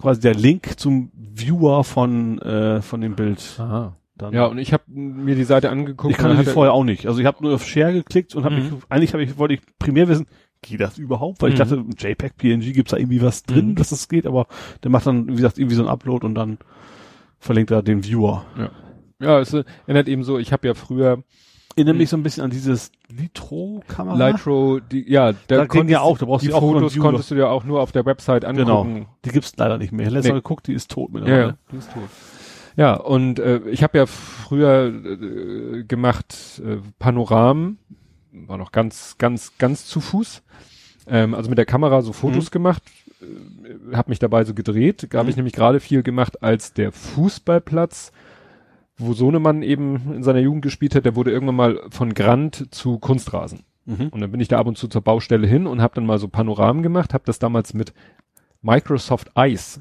quasi 0.00 0.20
der 0.20 0.34
Link 0.34 0.80
zum 0.80 1.12
Viewer 1.14 1.84
von 1.84 2.40
äh, 2.40 2.82
von 2.82 3.00
dem 3.00 3.14
Bild. 3.14 3.56
Aha. 3.58 3.94
Dann 4.16 4.32
ja, 4.32 4.46
und 4.46 4.58
ich 4.58 4.72
habe 4.72 4.82
mir 4.88 5.34
die 5.34 5.44
Seite 5.44 5.70
angeguckt. 5.70 6.12
Ich 6.12 6.18
kannte 6.18 6.42
die 6.42 6.50
vorher 6.50 6.72
auch 6.72 6.84
nicht. 6.84 7.06
Also 7.06 7.20
ich 7.20 7.26
habe 7.26 7.42
nur 7.42 7.54
auf 7.54 7.64
Share 7.64 7.92
geklickt 7.92 8.34
und 8.34 8.44
habe 8.44 8.56
mhm. 8.56 8.62
mich, 8.62 8.72
eigentlich 8.88 9.12
habe 9.12 9.22
ich 9.22 9.38
wollte 9.38 9.54
ich 9.54 9.60
primär 9.78 10.08
wissen, 10.08 10.26
geht 10.62 10.80
das 10.80 10.98
überhaupt? 10.98 11.42
Weil 11.42 11.50
mhm. 11.50 11.54
ich 11.54 11.58
dachte, 11.58 11.84
JPEG, 11.98 12.36
PNG 12.36 12.72
gibt's 12.72 12.90
da 12.92 12.96
irgendwie 12.96 13.22
was 13.22 13.44
drin, 13.44 13.68
mhm. 13.68 13.74
dass 13.76 13.90
das 13.90 14.08
geht, 14.08 14.26
aber 14.26 14.46
der 14.82 14.90
macht 14.90 15.06
dann, 15.06 15.28
wie 15.28 15.36
gesagt, 15.36 15.58
irgendwie 15.58 15.76
so 15.76 15.82
ein 15.82 15.88
Upload 15.88 16.26
und 16.26 16.34
dann 16.34 16.58
verlinkt 17.38 17.70
er 17.70 17.82
den 17.82 18.04
Viewer. 18.04 18.44
Ja. 18.58 18.70
Ja, 19.22 19.38
es 19.38 19.52
erinnert 19.52 20.08
eben 20.08 20.24
so, 20.24 20.38
ich 20.38 20.50
habe 20.50 20.66
ja 20.66 20.74
früher 20.74 21.22
erinnert 21.76 21.96
mich 21.96 22.08
so 22.10 22.16
ein 22.16 22.22
bisschen 22.22 22.44
an 22.44 22.50
dieses 22.50 22.90
Litro-Kamera. 23.08 24.30
Litro, 24.30 24.80
die, 24.80 25.10
ja, 25.10 25.32
da, 25.46 25.66
da 25.66 25.82
ja 25.82 26.00
auch, 26.00 26.18
da 26.18 26.26
brauchst 26.26 26.44
die 26.44 26.50
du 26.50 26.58
Fotos 26.58 26.96
auch 26.96 27.00
konntest 27.00 27.30
du 27.30 27.34
ja 27.36 27.48
auch 27.48 27.64
nur 27.64 27.80
auf 27.80 27.92
der 27.92 28.04
Website 28.06 28.44
angucken. 28.44 28.94
Genau. 28.94 29.06
Die 29.24 29.30
gibt's 29.30 29.54
leider 29.56 29.78
nicht 29.78 29.92
mehr. 29.92 30.10
Letztes 30.10 30.24
nee. 30.24 30.32
Mal 30.32 30.38
geguckt, 30.38 30.66
die 30.66 30.74
ist 30.74 30.90
tot 30.90 31.12
mittlerweile. 31.12 31.46
Ja, 31.46 31.54
die 31.72 31.76
ist 31.76 31.92
tot. 31.92 32.08
Ja, 32.76 32.94
und 32.94 33.38
äh, 33.38 33.60
ich 33.68 33.82
habe 33.82 33.98
ja 33.98 34.06
früher 34.06 34.86
äh, 34.86 35.84
gemacht 35.84 36.62
äh, 36.64 36.78
Panoramen, 36.98 37.78
war 38.32 38.58
noch 38.58 38.72
ganz, 38.72 39.16
ganz, 39.18 39.56
ganz 39.58 39.86
zu 39.86 40.00
Fuß. 40.00 40.42
Ähm, 41.06 41.34
also 41.34 41.48
mit 41.48 41.58
der 41.58 41.66
Kamera 41.66 42.02
so 42.02 42.12
Fotos 42.12 42.46
mhm. 42.46 42.50
gemacht, 42.50 42.82
äh, 43.20 43.96
habe 43.96 44.10
mich 44.10 44.18
dabei 44.18 44.44
so 44.44 44.54
gedreht. 44.54 45.08
Da 45.10 45.18
habe 45.18 45.26
mhm. 45.26 45.30
ich 45.30 45.36
nämlich 45.36 45.54
gerade 45.54 45.80
viel 45.80 46.02
gemacht, 46.02 46.42
als 46.42 46.72
der 46.72 46.92
Fußballplatz 46.92 48.12
wo 49.00 49.14
Sohnemann 49.14 49.62
eben 49.62 50.14
in 50.14 50.22
seiner 50.22 50.40
Jugend 50.40 50.62
gespielt 50.62 50.94
hat, 50.94 51.04
der 51.04 51.16
wurde 51.16 51.32
irgendwann 51.32 51.56
mal 51.56 51.80
von 51.90 52.14
Grand 52.14 52.72
zu 52.72 52.98
Kunstrasen. 52.98 53.60
Mhm. 53.86 54.08
Und 54.08 54.20
dann 54.20 54.30
bin 54.30 54.40
ich 54.40 54.48
da 54.48 54.58
ab 54.58 54.66
und 54.66 54.76
zu 54.76 54.88
zur 54.88 55.00
Baustelle 55.00 55.46
hin 55.46 55.66
und 55.66 55.80
habe 55.80 55.94
dann 55.94 56.06
mal 56.06 56.18
so 56.18 56.28
Panoramen 56.28 56.82
gemacht, 56.82 57.14
habe 57.14 57.24
das 57.24 57.38
damals 57.38 57.74
mit 57.74 57.92
Microsoft 58.62 59.30
Ice 59.36 59.80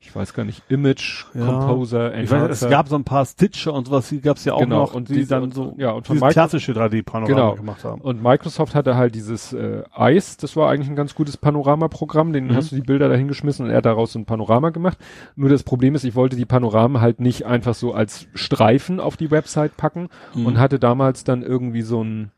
ich 0.00 0.14
weiß 0.14 0.32
gar 0.32 0.44
nicht, 0.44 0.62
Image, 0.68 1.24
ja. 1.34 1.44
Composer, 1.44 2.14
Enhancer. 2.14 2.48
Weiß, 2.48 2.62
es 2.62 2.70
gab 2.70 2.88
so 2.88 2.94
ein 2.94 3.02
paar 3.02 3.26
Stitcher 3.26 3.72
und 3.72 3.88
sowas, 3.88 4.08
die 4.08 4.20
gab 4.20 4.36
es 4.36 4.44
ja 4.44 4.54
auch 4.54 4.60
genau, 4.60 4.82
noch, 4.82 4.94
und 4.94 5.08
die, 5.08 5.14
die 5.14 5.26
dann 5.26 5.50
so 5.50 5.74
ja, 5.76 5.90
und 5.90 6.06
von 6.06 6.20
klassische 6.20 6.72
3D-Panorama 6.72 7.26
genau. 7.26 7.54
gemacht 7.56 7.82
haben. 7.82 8.00
Und 8.00 8.22
Microsoft 8.22 8.76
hatte 8.76 8.96
halt 8.96 9.16
dieses 9.16 9.52
äh, 9.52 9.82
Ice, 9.98 10.36
das 10.40 10.54
war 10.54 10.70
eigentlich 10.70 10.88
ein 10.88 10.94
ganz 10.94 11.16
gutes 11.16 11.36
Panoramaprogramm, 11.36 12.32
den 12.32 12.46
mhm. 12.46 12.54
hast 12.54 12.70
du 12.70 12.76
die 12.76 12.82
Bilder 12.82 13.08
da 13.08 13.16
hingeschmissen 13.16 13.64
und 13.64 13.72
er 13.72 13.78
hat 13.78 13.86
daraus 13.86 14.12
so 14.12 14.20
ein 14.20 14.24
Panorama 14.24 14.70
gemacht. 14.70 14.98
Nur 15.34 15.48
das 15.48 15.64
Problem 15.64 15.96
ist, 15.96 16.04
ich 16.04 16.14
wollte 16.14 16.36
die 16.36 16.46
Panoramen 16.46 17.00
halt 17.00 17.18
nicht 17.18 17.44
einfach 17.46 17.74
so 17.74 17.92
als 17.92 18.28
Streifen 18.34 19.00
auf 19.00 19.16
die 19.16 19.32
Website 19.32 19.76
packen 19.76 20.10
mhm. 20.32 20.46
und 20.46 20.58
hatte 20.58 20.78
damals 20.78 21.24
dann 21.24 21.42
irgendwie 21.42 21.82
so 21.82 22.04
ein, 22.04 22.30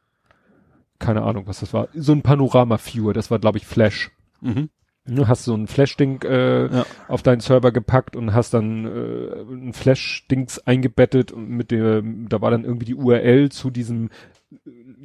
keine 0.99 1.23
Ahnung, 1.23 1.47
was 1.47 1.61
das 1.61 1.75
war, 1.75 1.89
so 1.93 2.13
ein 2.13 2.23
Panorama-Viewer, 2.23 3.13
das 3.13 3.31
war 3.31 3.39
glaube 3.39 3.59
ich 3.59 3.67
Flash. 3.67 4.11
Mhm. 4.41 4.71
Du 5.07 5.27
hast 5.27 5.45
so 5.45 5.55
ein 5.55 5.67
Flash-Ding 5.67 6.23
äh, 6.23 6.67
ja. 6.73 6.87
auf 7.09 7.23
deinen 7.23 7.41
Server 7.41 7.73
gepackt 7.73 8.17
und 8.17 8.35
hast 8.35 8.53
dann 8.53 8.85
äh, 8.85 9.41
ein 9.53 9.73
Flash-Dings 9.73 10.59
eingebettet 10.67 11.33
und 11.33 11.49
mit 11.49 11.71
dem, 11.71 12.29
da 12.29 12.41
war 12.41 12.51
dann 12.51 12.65
irgendwie 12.65 12.85
die 12.85 12.95
URL 12.95 13.51
zu 13.51 13.71
diesem 13.71 14.11
äh, 14.53 14.59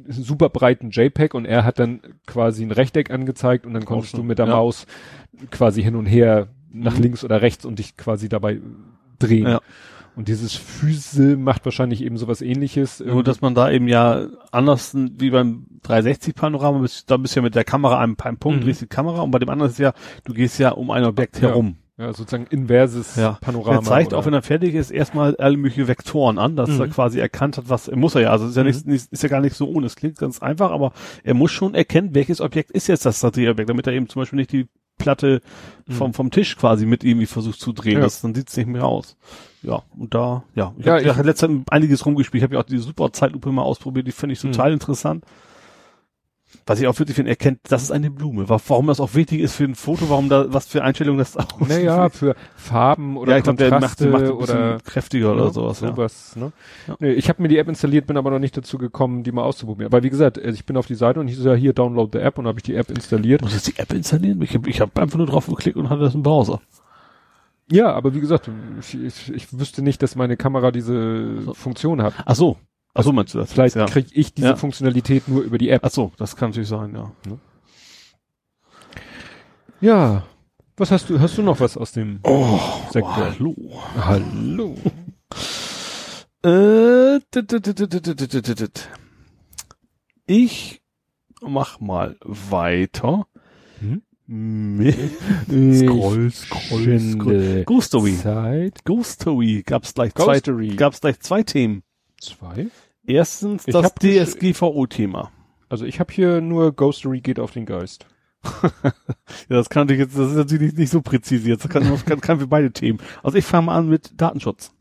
super 0.08 0.50
breiten 0.50 0.90
JPEG 0.90 1.34
und 1.34 1.46
er 1.46 1.64
hat 1.64 1.78
dann 1.78 2.00
quasi 2.26 2.62
ein 2.62 2.72
Rechteck 2.72 3.10
angezeigt 3.10 3.66
und 3.66 3.72
dann 3.72 3.86
konntest 3.86 4.16
du 4.16 4.22
mit 4.22 4.38
der 4.38 4.46
ja. 4.46 4.52
Maus 4.52 4.86
quasi 5.50 5.82
hin 5.82 5.96
und 5.96 6.06
her 6.06 6.48
nach 6.70 6.96
mhm. 6.96 7.02
links 7.02 7.24
oder 7.24 7.40
rechts 7.40 7.64
und 7.64 7.78
dich 7.78 7.96
quasi 7.96 8.28
dabei 8.28 8.60
drehen. 9.18 9.46
Ja. 9.46 9.60
Und 10.16 10.28
dieses 10.28 10.54
Füße 10.54 11.36
macht 11.36 11.66
wahrscheinlich 11.66 12.02
eben 12.02 12.16
sowas 12.16 12.40
ähnliches. 12.40 13.00
Nur, 13.00 13.22
dass 13.22 13.42
man 13.42 13.54
da 13.54 13.70
eben 13.70 13.86
ja 13.86 14.28
anders 14.50 14.94
wie 14.94 15.28
beim 15.28 15.66
360-Panorama, 15.84 16.78
bist, 16.78 17.10
da 17.10 17.18
bist 17.18 17.36
du 17.36 17.40
ja 17.40 17.42
mit 17.42 17.54
der 17.54 17.64
Kamera 17.64 18.00
einem, 18.00 18.16
einem 18.22 18.38
Punkt, 18.38 18.60
mhm. 18.60 18.64
drehst 18.64 18.80
die 18.80 18.86
Kamera 18.86 19.20
und 19.20 19.30
bei 19.30 19.38
dem 19.38 19.50
anderen 19.50 19.70
ist 19.70 19.78
ja, 19.78 19.92
du 20.24 20.32
gehst 20.32 20.58
ja 20.58 20.70
um 20.70 20.90
ein 20.90 21.04
Objekt 21.04 21.36
ja. 21.36 21.48
herum. 21.48 21.76
Ja, 21.98 22.12
sozusagen 22.12 22.46
inverses 22.50 23.16
ja. 23.16 23.38
Panorama. 23.40 23.78
Er 23.78 23.82
zeigt 23.82 24.12
oder? 24.12 24.18
auch, 24.18 24.26
wenn 24.26 24.34
er 24.34 24.42
fertig 24.42 24.74
ist, 24.74 24.90
erstmal 24.90 25.36
alle 25.36 25.56
möglichen 25.56 25.88
Vektoren 25.88 26.38
an, 26.38 26.56
dass 26.56 26.70
mhm. 26.70 26.80
er 26.80 26.88
quasi 26.88 27.20
erkannt 27.20 27.58
hat, 27.58 27.68
was, 27.68 27.88
er 27.88 27.96
muss 27.96 28.14
er 28.14 28.22
ja, 28.22 28.30
also 28.30 28.46
ist 28.46 28.56
ja 28.56 28.62
mhm. 28.62 28.68
nicht, 28.68 28.86
nicht, 28.86 29.12
ist 29.12 29.22
ja 29.22 29.28
gar 29.28 29.40
nicht 29.40 29.56
so 29.56 29.66
ohne, 29.66 29.86
es 29.86 29.96
klingt 29.96 30.18
ganz 30.18 30.40
einfach, 30.40 30.70
aber 30.70 30.92
er 31.24 31.34
muss 31.34 31.52
schon 31.52 31.74
erkennen, 31.74 32.14
welches 32.14 32.40
Objekt 32.40 32.70
ist 32.70 32.86
jetzt 32.86 33.06
das 33.06 33.20
Drehobjekt, 33.20 33.68
damit 33.68 33.86
er 33.86 33.94
eben 33.94 34.08
zum 34.08 34.20
Beispiel 34.20 34.38
nicht 34.38 34.52
die 34.52 34.66
Platte 34.98 35.40
vom, 35.88 36.08
mhm. 36.08 36.14
vom 36.14 36.30
Tisch 36.30 36.56
quasi 36.56 36.86
mit 36.86 37.04
irgendwie 37.04 37.26
versucht 37.26 37.60
zu 37.60 37.72
drehen. 37.72 37.98
Ja. 37.98 38.00
Das, 38.00 38.20
dann 38.20 38.34
sieht's 38.34 38.56
nicht 38.56 38.66
mehr 38.66 38.84
aus. 38.84 39.16
Ja, 39.62 39.82
und 39.96 40.14
da, 40.14 40.44
ja. 40.54 40.74
Ich 40.78 40.86
ja, 40.86 40.94
habe 40.94 41.04
ja 41.04 41.20
letztens 41.22 41.68
einiges 41.70 42.04
rumgespielt. 42.06 42.40
Ich 42.40 42.44
habe 42.44 42.54
ja 42.54 42.60
auch 42.60 42.66
die 42.66 42.78
super 42.78 43.12
Zeitlupe 43.12 43.50
mal 43.52 43.62
ausprobiert, 43.62 44.06
die 44.06 44.12
finde 44.12 44.34
ich 44.34 44.40
total 44.40 44.68
mhm. 44.68 44.74
interessant. 44.74 45.24
Was 46.64 46.80
ich 46.80 46.86
auch 46.86 46.98
wirklich 46.98 47.16
finde, 47.16 47.30
erkennt, 47.30 47.60
das 47.64 47.82
ist 47.82 47.90
eine 47.90 48.10
Blume. 48.10 48.48
Warum 48.48 48.86
das 48.86 49.00
auch 49.00 49.14
wichtig 49.14 49.40
ist 49.40 49.56
für 49.56 49.64
ein 49.64 49.74
Foto, 49.74 50.08
warum 50.08 50.28
da, 50.28 50.52
was 50.52 50.66
für 50.66 50.82
Einstellungen 50.82 51.18
das 51.18 51.36
auch 51.36 51.60
Naja, 51.60 52.08
für 52.08 52.34
Farben 52.56 53.16
oder 53.16 53.32
ja, 53.32 53.38
ich 53.38 53.44
glaub, 53.44 53.56
der 53.56 53.70
macht, 53.70 54.00
macht 54.00 54.02
ein 54.02 54.30
oder 54.30 54.78
kräftiger 54.84 55.32
oder 55.32 55.50
sowas. 55.50 55.80
Sowas, 55.80 56.32
ja. 56.34 56.42
ne? 56.42 56.52
Ja. 56.88 56.96
Nee, 57.00 57.12
ich 57.12 57.28
habe 57.28 57.42
mir 57.42 57.48
die 57.48 57.58
App 57.58 57.68
installiert, 57.68 58.06
bin 58.06 58.16
aber 58.16 58.30
noch 58.30 58.38
nicht 58.38 58.56
dazu 58.56 58.78
gekommen, 58.78 59.22
die 59.22 59.32
mal 59.32 59.42
auszuprobieren. 59.42 59.92
Aber 59.92 60.02
wie 60.02 60.10
gesagt, 60.10 60.38
also 60.38 60.54
ich 60.54 60.64
bin 60.64 60.76
auf 60.76 60.86
die 60.86 60.94
Seite 60.94 61.20
und 61.20 61.28
ich 61.28 61.36
so 61.36 61.48
ja 61.48 61.54
hier 61.54 61.72
download 61.72 62.16
the 62.16 62.24
App 62.24 62.38
und 62.38 62.46
habe 62.46 62.58
ich 62.58 62.64
die 62.64 62.74
App 62.74 62.90
installiert. 62.90 63.42
Muss 63.42 63.56
ich 63.56 63.74
die 63.74 63.80
App 63.80 63.92
installieren? 63.92 64.40
Ich 64.42 64.54
habe 64.54 64.68
ich 64.70 64.80
hab 64.80 64.98
einfach 64.98 65.18
nur 65.18 65.26
drauf 65.26 65.46
geklickt 65.46 65.76
und 65.76 65.90
hatte 65.90 66.02
das 66.02 66.14
im 66.14 66.22
Browser. 66.22 66.60
Ja, 67.70 67.92
aber 67.92 68.14
wie 68.14 68.20
gesagt, 68.20 68.48
ich, 68.80 68.94
ich, 68.94 69.32
ich 69.32 69.58
wüsste 69.58 69.82
nicht, 69.82 70.02
dass 70.02 70.14
meine 70.14 70.36
Kamera 70.36 70.70
diese 70.70 71.42
so. 71.42 71.54
Funktion 71.54 72.00
hat. 72.02 72.14
Ach 72.24 72.36
so, 72.36 72.56
Ach 72.98 73.04
so 73.04 73.12
meinst 73.12 73.34
du 73.34 73.38
das? 73.38 73.52
Vielleicht 73.52 73.76
ja. 73.76 73.84
kriege 73.84 74.08
ich 74.14 74.32
diese 74.32 74.48
ja. 74.48 74.56
Funktionalität 74.56 75.28
nur 75.28 75.42
über 75.42 75.58
die 75.58 75.68
App. 75.68 75.82
Ach 75.84 75.90
so, 75.90 76.12
das 76.16 76.34
kann 76.34 76.48
natürlich 76.48 76.70
sein, 76.70 76.94
ja. 76.94 77.12
Ja. 79.82 80.24
Was 80.78 80.90
hast 80.90 81.10
du, 81.10 81.20
hast 81.20 81.36
du 81.36 81.42
noch 81.42 81.60
was 81.60 81.76
aus 81.76 81.92
dem 81.92 82.20
oh, 82.22 82.58
Sektor? 82.90 83.34
Oh, 83.38 83.80
hallo. 83.98 84.34
Hallo. 84.42 84.76
ich 90.26 90.80
mach 91.42 91.80
mal 91.80 92.16
weiter. 92.22 93.26
Hm? 93.80 94.02
scroll, 95.84 96.30
scroll, 96.30 96.98
scroll. 96.98 97.64
Ghost 97.66 97.88
Story. 97.88 98.16
Zeit. 98.16 98.84
Ghost 98.84 99.20
Story. 99.20 99.62
Gab's 99.66 99.92
gleich 99.92 100.14
zwei, 100.14 100.40
gab's 100.76 101.02
gleich 101.02 101.20
zwei 101.20 101.42
Themen. 101.42 101.82
Zwei? 102.20 102.68
Erstens 103.06 103.64
das 103.64 103.94
DSGVO-Thema. 103.94 105.30
Also 105.68 105.84
ich 105.84 106.00
habe 106.00 106.12
hier 106.12 106.40
nur 106.40 106.72
Ghostery 106.72 107.20
geht 107.20 107.38
auf 107.38 107.50
den 107.50 107.66
Geist. 107.66 108.06
ja, 108.62 108.92
das 109.48 109.68
kann 109.68 109.88
ich 109.88 109.98
jetzt, 109.98 110.16
das 110.16 110.30
ist 110.30 110.36
natürlich 110.36 110.74
nicht 110.74 110.90
so 110.90 111.02
präzise 111.02 111.48
jetzt. 111.48 111.64
Das 111.64 111.70
kann, 111.70 112.04
kann, 112.04 112.20
kann 112.20 112.38
für 112.40 112.46
beide 112.46 112.72
Themen. 112.72 113.00
Also 113.22 113.38
ich 113.38 113.44
fange 113.44 113.66
mal 113.66 113.76
an 113.76 113.88
mit 113.88 114.20
Datenschutz. 114.20 114.72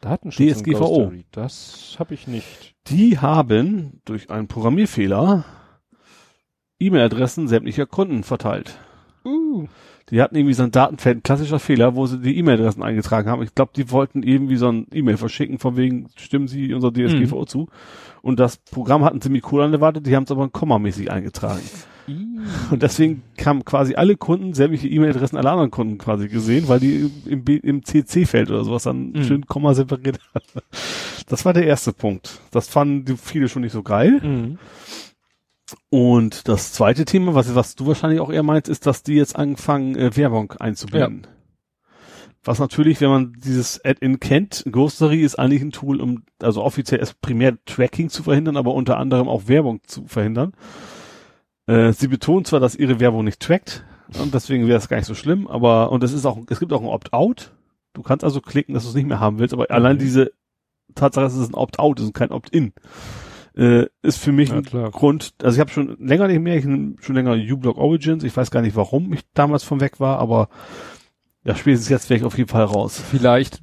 Datenschutz 0.00 0.58
DSGVO. 0.58 1.12
Das 1.30 1.96
habe 1.98 2.14
ich 2.14 2.26
nicht. 2.26 2.74
Die 2.88 3.18
haben 3.18 4.00
durch 4.04 4.30
einen 4.30 4.48
Programmierfehler 4.48 5.44
E-Mail-Adressen 6.78 7.46
sämtlicher 7.46 7.86
Kunden 7.86 8.24
verteilt. 8.24 8.78
Uh. 9.24 9.68
Die 10.10 10.20
hatten 10.20 10.36
irgendwie 10.36 10.54
so 10.54 10.62
ein 10.62 10.70
Datenfeld, 10.70 11.18
ein 11.18 11.22
klassischer 11.22 11.58
Fehler, 11.58 11.94
wo 11.94 12.06
sie 12.06 12.20
die 12.20 12.36
E-Mail-Adressen 12.38 12.82
eingetragen 12.82 13.28
haben. 13.28 13.42
Ich 13.42 13.54
glaube, 13.54 13.72
die 13.74 13.90
wollten 13.90 14.22
irgendwie 14.22 14.56
so 14.56 14.68
ein 14.68 14.86
E-Mail 14.92 15.16
verschicken, 15.16 15.58
von 15.58 15.76
wegen, 15.76 16.08
stimmen 16.16 16.48
sie 16.48 16.74
unser 16.74 16.92
DSGVO 16.92 17.40
mhm. 17.40 17.46
zu. 17.46 17.68
Und 18.22 18.40
das 18.40 18.56
Programm 18.56 19.04
hatten 19.04 19.20
ziemlich 19.20 19.50
cool 19.52 19.62
erwartet, 19.72 20.06
die 20.06 20.16
haben 20.16 20.24
es 20.24 20.30
aber 20.30 20.48
kommamäßig 20.48 21.10
eingetragen. 21.10 21.62
Und 22.70 22.82
deswegen 22.82 23.22
kamen 23.36 23.64
quasi 23.64 23.94
alle 23.94 24.16
Kunden 24.16 24.54
sämtliche 24.54 24.88
E-Mail-Adressen 24.88 25.36
aller 25.36 25.52
anderen 25.52 25.70
Kunden 25.70 25.98
quasi 25.98 26.28
gesehen, 26.28 26.68
weil 26.68 26.80
die 26.80 27.10
im, 27.26 27.44
im 27.44 27.84
CC-Feld 27.84 28.50
oder 28.50 28.64
sowas 28.64 28.84
dann 28.84 29.12
mhm. 29.12 29.24
schön 29.24 29.46
Komma 29.46 29.74
separiert 29.74 30.18
haben. 30.34 30.64
Das 31.28 31.44
war 31.44 31.52
der 31.52 31.66
erste 31.66 31.92
Punkt. 31.92 32.40
Das 32.50 32.68
fanden 32.68 33.16
viele 33.16 33.48
schon 33.48 33.62
nicht 33.62 33.72
so 33.72 33.82
geil. 33.82 34.20
Mhm. 34.22 34.58
Und 35.90 36.48
das 36.48 36.72
zweite 36.72 37.04
Thema, 37.04 37.34
was, 37.34 37.54
was 37.54 37.76
du 37.76 37.86
wahrscheinlich 37.86 38.20
auch 38.20 38.30
eher 38.30 38.42
meinst, 38.42 38.68
ist, 38.68 38.86
dass 38.86 39.02
die 39.02 39.14
jetzt 39.14 39.36
anfangen, 39.36 39.96
äh, 39.96 40.16
Werbung 40.16 40.52
einzubinden. 40.52 41.22
Ja. 41.24 41.30
Was 42.42 42.58
natürlich, 42.58 43.00
wenn 43.00 43.10
man 43.10 43.32
dieses 43.38 43.84
Add-in 43.84 44.18
kennt, 44.18 44.64
Ghostery 44.70 45.20
ist 45.20 45.38
eigentlich 45.38 45.60
ein 45.60 45.72
Tool, 45.72 46.00
um 46.00 46.22
also 46.40 46.62
offiziell 46.62 47.00
erst 47.00 47.20
primär 47.20 47.58
Tracking 47.66 48.08
zu 48.08 48.22
verhindern, 48.22 48.56
aber 48.56 48.72
unter 48.72 48.96
anderem 48.96 49.28
auch 49.28 49.46
Werbung 49.46 49.80
zu 49.86 50.06
verhindern. 50.06 50.52
Äh, 51.66 51.92
sie 51.92 52.08
betonen 52.08 52.46
zwar, 52.46 52.60
dass 52.60 52.76
ihre 52.76 52.98
Werbung 52.98 53.24
nicht 53.24 53.40
trackt, 53.40 53.84
und 54.18 54.34
deswegen 54.34 54.66
wäre 54.66 54.78
es 54.78 54.88
gar 54.88 54.96
nicht 54.96 55.06
so 55.06 55.14
schlimm, 55.14 55.46
aber 55.46 55.92
und 55.92 56.02
es 56.02 56.12
ist 56.12 56.26
auch, 56.26 56.38
es 56.48 56.58
gibt 56.58 56.72
auch 56.72 56.80
ein 56.80 56.88
Opt-out. 56.88 57.52
Du 57.92 58.02
kannst 58.02 58.24
also 58.24 58.40
klicken, 58.40 58.74
dass 58.74 58.84
du 58.84 58.88
es 58.88 58.94
nicht 58.94 59.06
mehr 59.06 59.20
haben 59.20 59.38
willst, 59.38 59.54
aber 59.54 59.64
mhm. 59.64 59.74
allein 59.74 59.98
diese 59.98 60.32
Tatsache, 60.94 61.24
dass 61.24 61.34
es 61.34 61.48
ein 61.48 61.54
Opt-out 61.54 62.00
ist 62.00 62.06
und 62.06 62.14
kein 62.14 62.32
Opt-in 62.32 62.72
äh, 63.60 63.86
ist 64.02 64.18
für 64.18 64.32
mich 64.32 64.48
ja, 64.48 64.56
ein 64.56 64.64
klar. 64.64 64.90
Grund, 64.90 65.34
also 65.42 65.54
ich 65.54 65.60
habe 65.60 65.70
schon 65.70 65.96
länger 66.00 66.28
nicht 66.28 66.40
mehr, 66.40 66.56
ich 66.56 66.64
schon 67.04 67.14
länger 67.14 67.34
uBlock 67.34 67.76
Origins, 67.76 68.24
ich 68.24 68.34
weiß 68.34 68.50
gar 68.50 68.62
nicht, 68.62 68.74
warum 68.74 69.12
ich 69.12 69.20
damals 69.34 69.64
von 69.64 69.80
weg 69.80 70.00
war, 70.00 70.18
aber 70.18 70.48
ja, 71.44 71.54
spätestens 71.54 71.90
jetzt 71.90 72.08
wäre 72.08 72.18
ich 72.20 72.24
auf 72.24 72.38
jeden 72.38 72.48
Fall 72.48 72.64
raus. 72.64 73.02
Vielleicht 73.10 73.60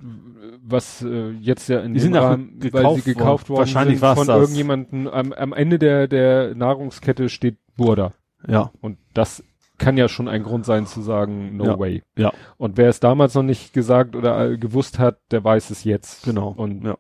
was 0.70 1.02
äh, 1.02 1.32
jetzt 1.40 1.70
ja 1.70 1.80
in 1.80 1.94
die 1.94 2.00
dem 2.00 2.14
sind 2.14 2.16
Rahmen, 2.16 2.60
gekauft 2.60 2.84
weil 2.84 2.96
sie 2.96 3.02
gekauft 3.02 3.50
worden, 3.50 3.58
worden 3.58 3.60
Wahrscheinlich 3.60 4.00
sind 4.00 4.16
von 4.16 4.28
das. 4.28 4.40
irgendjemanden 4.40 5.08
am, 5.08 5.34
am 5.34 5.54
Ende 5.54 5.80
der 5.80 6.08
der 6.08 6.54
Nahrungskette 6.56 7.30
steht 7.30 7.58
Burda. 7.76 8.14
Ja. 8.48 8.72
Und 8.82 8.98
das 9.14 9.44
kann 9.78 9.98
ja 9.98 10.10
schon 10.10 10.28
ein 10.28 10.44
Grund 10.44 10.66
sein 10.66 10.86
zu 10.86 11.02
sagen, 11.02 11.56
no 11.56 11.66
ja. 11.66 11.80
way. 11.80 12.04
Ja. 12.18 12.34
Und 12.58 12.78
wer 12.78 12.90
es 12.90 13.00
damals 13.00 13.34
noch 13.34 13.44
nicht 13.44 13.74
gesagt 13.74 14.16
oder 14.16 14.58
gewusst 14.58 15.00
hat, 15.00 15.20
der 15.32 15.44
weiß 15.44 15.70
es 15.70 15.84
jetzt. 15.84 16.24
Genau. 16.24 16.50
Und 16.50 16.84
ja. 16.84 16.98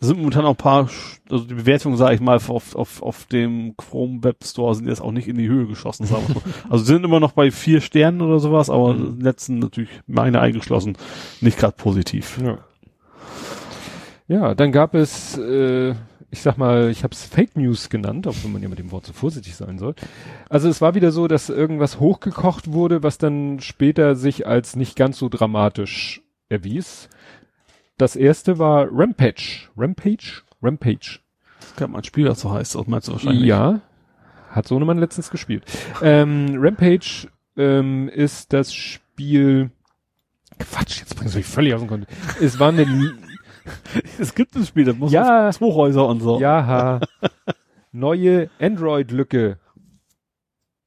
Da 0.00 0.06
sind 0.06 0.18
momentan 0.18 0.46
auch 0.46 0.52
ein 0.52 0.56
paar, 0.56 0.88
also 1.30 1.44
die 1.44 1.54
Bewertungen, 1.54 1.98
sage 1.98 2.14
ich 2.14 2.20
mal, 2.20 2.36
auf, 2.36 2.74
auf, 2.74 3.02
auf 3.02 3.26
dem 3.26 3.76
Chrome 3.76 4.24
Web 4.24 4.44
Store 4.44 4.74
sind 4.74 4.88
jetzt 4.88 5.02
auch 5.02 5.12
nicht 5.12 5.28
in 5.28 5.36
die 5.36 5.48
Höhe 5.48 5.66
geschossen. 5.66 6.06
Sagen 6.06 6.24
wir 6.28 6.42
also 6.70 6.84
sind 6.84 7.04
immer 7.04 7.20
noch 7.20 7.32
bei 7.32 7.50
vier 7.50 7.82
Sternen 7.82 8.22
oder 8.22 8.40
sowas, 8.40 8.70
aber 8.70 8.94
mhm. 8.94 9.20
letzten 9.20 9.58
natürlich 9.58 9.90
meine 10.06 10.40
eingeschlossen, 10.40 10.96
nicht 11.42 11.58
gerade 11.58 11.76
positiv. 11.76 12.38
Ja. 12.42 12.58
ja, 14.26 14.54
dann 14.54 14.72
gab 14.72 14.94
es 14.94 15.36
äh, 15.36 15.94
ich 16.30 16.42
sag 16.42 16.58
mal, 16.58 16.90
ich 16.90 17.02
habe 17.02 17.12
es 17.12 17.24
Fake 17.24 17.56
News 17.56 17.90
genannt, 17.90 18.26
auch 18.26 18.36
wenn 18.42 18.52
man 18.52 18.62
ja 18.62 18.68
mit 18.68 18.78
dem 18.78 18.92
Wort 18.92 19.04
so 19.04 19.12
vorsichtig 19.12 19.56
sein 19.56 19.78
soll. 19.78 19.94
Also 20.48 20.68
es 20.68 20.80
war 20.80 20.94
wieder 20.94 21.10
so, 21.10 21.26
dass 21.26 21.48
irgendwas 21.48 21.98
hochgekocht 21.98 22.72
wurde, 22.72 23.02
was 23.02 23.18
dann 23.18 23.60
später 23.60 24.14
sich 24.14 24.46
als 24.46 24.76
nicht 24.76 24.96
ganz 24.96 25.18
so 25.18 25.28
dramatisch 25.28 26.22
erwies. 26.48 27.08
Das 28.00 28.16
erste 28.16 28.58
war 28.58 28.88
Rampage. 28.90 29.68
Rampage? 29.76 30.40
Rampage. 30.62 31.18
Das 31.60 31.76
gab 31.76 31.90
mal 31.90 31.98
ein 31.98 32.04
Spiel, 32.04 32.24
das 32.24 32.40
so 32.40 32.50
heißt, 32.50 32.74
das 32.74 32.86
meinst 32.86 33.08
du 33.08 33.12
wahrscheinlich. 33.12 33.44
Ja. 33.44 33.82
Hat 34.48 34.66
Sohnemann 34.66 34.96
letztens 34.96 35.28
gespielt. 35.30 35.64
Ähm, 36.00 36.54
Rampage 36.56 37.28
ähm, 37.58 38.08
ist 38.08 38.54
das 38.54 38.72
Spiel 38.72 39.70
Quatsch, 40.58 41.00
jetzt 41.00 41.14
bringst 41.14 41.34
du 41.34 41.38
mich 41.40 41.46
völlig 41.46 41.74
aus 41.74 41.80
dem 41.80 41.88
Kontext. 41.88 42.16
Es 42.40 42.58
war 42.58 42.70
eine 42.70 42.86
es 44.18 44.34
gibt 44.34 44.56
ein 44.56 44.64
Spiel, 44.64 44.86
das 44.86 44.96
muss 44.96 45.12
ja, 45.12 45.50
zwei 45.52 45.66
Häuser 45.66 46.06
und 46.06 46.20
so. 46.20 46.40
Ja, 46.40 47.00
neue 47.92 48.48
Android-Lücke. 48.58 49.58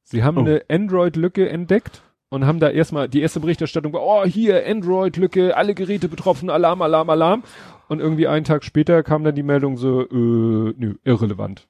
Sie 0.02 0.24
haben 0.24 0.38
oh. 0.38 0.40
eine 0.40 0.64
Android-Lücke 0.68 1.48
entdeckt 1.48 2.02
und 2.30 2.46
haben 2.46 2.60
da 2.60 2.68
erstmal 2.68 3.08
die 3.08 3.20
erste 3.20 3.40
Berichterstattung 3.40 3.92
war, 3.92 4.02
oh, 4.02 4.24
hier 4.24 4.66
Android-Lücke, 4.66 5.56
alle 5.56 5.74
Geräte 5.74 6.08
betroffen, 6.08 6.50
Alarm, 6.50 6.82
Alarm, 6.82 7.10
Alarm. 7.10 7.42
Und 7.86 8.00
irgendwie 8.00 8.26
einen 8.26 8.44
Tag 8.44 8.64
später 8.64 9.02
kam 9.02 9.24
dann 9.24 9.34
die 9.34 9.42
Meldung 9.42 9.76
so, 9.76 10.00
äh, 10.02 10.74
nö, 10.76 10.94
irrelevant. 11.04 11.68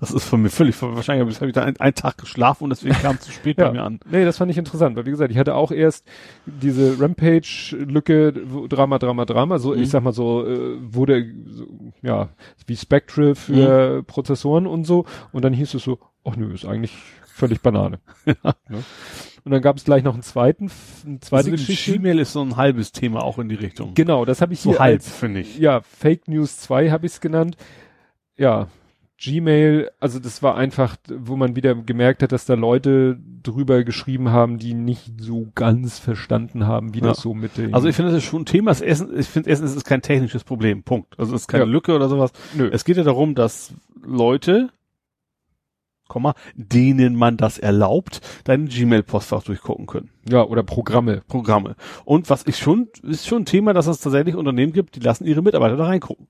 Das 0.00 0.10
ist 0.10 0.24
von 0.24 0.42
mir 0.42 0.50
völlig, 0.50 0.80
wahrscheinlich 0.82 1.40
habe 1.40 1.48
ich 1.48 1.54
da 1.54 1.62
einen, 1.62 1.78
einen, 1.78 1.94
Tag 1.94 2.18
geschlafen 2.18 2.64
und 2.64 2.70
deswegen 2.70 2.94
kam 2.94 3.16
es 3.16 3.22
zu 3.22 3.32
spät 3.32 3.56
ja. 3.58 3.68
bei 3.68 3.72
mir 3.72 3.84
an. 3.84 4.00
Nee, 4.10 4.24
das 4.24 4.36
fand 4.36 4.50
ich 4.50 4.58
interessant, 4.58 4.96
weil 4.96 5.06
wie 5.06 5.10
gesagt, 5.10 5.30
ich 5.30 5.38
hatte 5.38 5.54
auch 5.54 5.72
erst 5.72 6.06
diese 6.44 7.00
Rampage-Lücke, 7.00 8.34
Drama, 8.68 8.98
Drama, 8.98 9.24
Drama, 9.24 9.58
so, 9.58 9.74
mhm. 9.74 9.82
ich 9.82 9.88
sag 9.88 10.02
mal 10.02 10.12
so, 10.12 10.46
äh, 10.46 10.76
wurde, 10.80 11.32
so, 11.46 11.66
ja, 12.02 12.28
wie 12.66 12.76
Spectral 12.76 13.34
für 13.34 13.98
mhm. 13.98 14.04
Prozessoren 14.04 14.66
und 14.66 14.84
so, 14.84 15.06
und 15.32 15.42
dann 15.42 15.54
hieß 15.54 15.72
es 15.72 15.82
so, 15.82 15.98
ach 16.24 16.36
nö, 16.36 16.52
ist 16.52 16.66
eigentlich 16.66 16.94
völlig 17.38 17.60
Banane. 17.60 18.00
ja. 18.26 18.54
Ne? 18.68 18.84
Und 19.44 19.52
dann 19.52 19.62
gab 19.62 19.76
es 19.76 19.84
gleich 19.84 20.02
noch 20.02 20.14
einen 20.14 20.22
zweiten, 20.22 20.70
eine 21.06 21.20
zweite 21.20 21.50
also 21.50 21.50
Geschichte. 21.52 21.92
Gmail 21.92 22.18
ist 22.18 22.32
so 22.32 22.42
ein 22.42 22.56
halbes 22.56 22.92
Thema 22.92 23.22
auch 23.22 23.38
in 23.38 23.48
die 23.48 23.54
Richtung. 23.54 23.94
Genau, 23.94 24.24
das 24.24 24.42
habe 24.42 24.52
ich 24.52 24.60
so 24.60 24.70
hier 24.70 24.78
halb, 24.78 25.02
finde 25.02 25.40
ich. 25.40 25.58
Ja, 25.58 25.80
Fake 25.80 26.28
News 26.28 26.58
2 26.58 26.90
habe 26.90 27.06
ich 27.06 27.12
es 27.12 27.20
genannt. 27.20 27.56
Ja, 28.36 28.68
Gmail, 29.20 29.90
also 29.98 30.20
das 30.20 30.44
war 30.44 30.56
einfach, 30.56 30.96
wo 31.08 31.34
man 31.34 31.56
wieder 31.56 31.74
gemerkt 31.74 32.22
hat, 32.22 32.30
dass 32.30 32.46
da 32.46 32.54
Leute 32.54 33.18
drüber 33.42 33.82
geschrieben 33.82 34.30
haben, 34.30 34.58
die 34.58 34.74
nicht 34.74 35.20
so 35.20 35.48
ganz 35.56 35.98
verstanden 35.98 36.66
haben, 36.66 36.94
wie 36.94 37.00
ja. 37.00 37.08
das 37.08 37.20
so 37.20 37.34
mit 37.34 37.56
den. 37.56 37.74
Also 37.74 37.88
ich 37.88 37.96
finde, 37.96 38.12
das 38.12 38.22
ist 38.22 38.28
schon 38.28 38.42
ein 38.42 38.46
Thema. 38.46 38.70
Das 38.70 38.80
Essen, 38.80 39.18
ich 39.18 39.26
finde, 39.26 39.50
Essen 39.50 39.64
ist 39.64 39.84
kein 39.84 40.02
technisches 40.02 40.44
Problem. 40.44 40.84
Punkt. 40.84 41.18
Also 41.18 41.34
es 41.34 41.42
ist 41.42 41.48
keine 41.48 41.64
ja. 41.64 41.70
Lücke 41.70 41.96
oder 41.96 42.08
sowas. 42.08 42.32
Nö. 42.54 42.70
Es 42.72 42.84
geht 42.84 42.96
ja 42.96 43.02
darum, 43.02 43.34
dass 43.34 43.72
Leute, 44.04 44.68
Komma, 46.08 46.34
denen 46.54 47.14
man 47.14 47.36
das 47.36 47.58
erlaubt, 47.58 48.20
deinen 48.44 48.68
Gmail-Postfach 48.68 49.42
durchgucken 49.44 49.86
können. 49.86 50.10
Ja, 50.28 50.42
oder 50.44 50.62
Programme. 50.62 51.22
Programme. 51.28 51.76
Und 52.04 52.30
was 52.30 52.46
ich 52.46 52.56
schon, 52.56 52.88
ist 53.02 53.26
schon 53.26 53.42
ein 53.42 53.46
Thema, 53.46 53.72
dass 53.72 53.86
es 53.86 54.00
tatsächlich 54.00 54.34
Unternehmen 54.34 54.72
gibt, 54.72 54.96
die 54.96 55.00
lassen 55.00 55.26
ihre 55.26 55.42
Mitarbeiter 55.42 55.76
da 55.76 55.84
reingucken. 55.84 56.26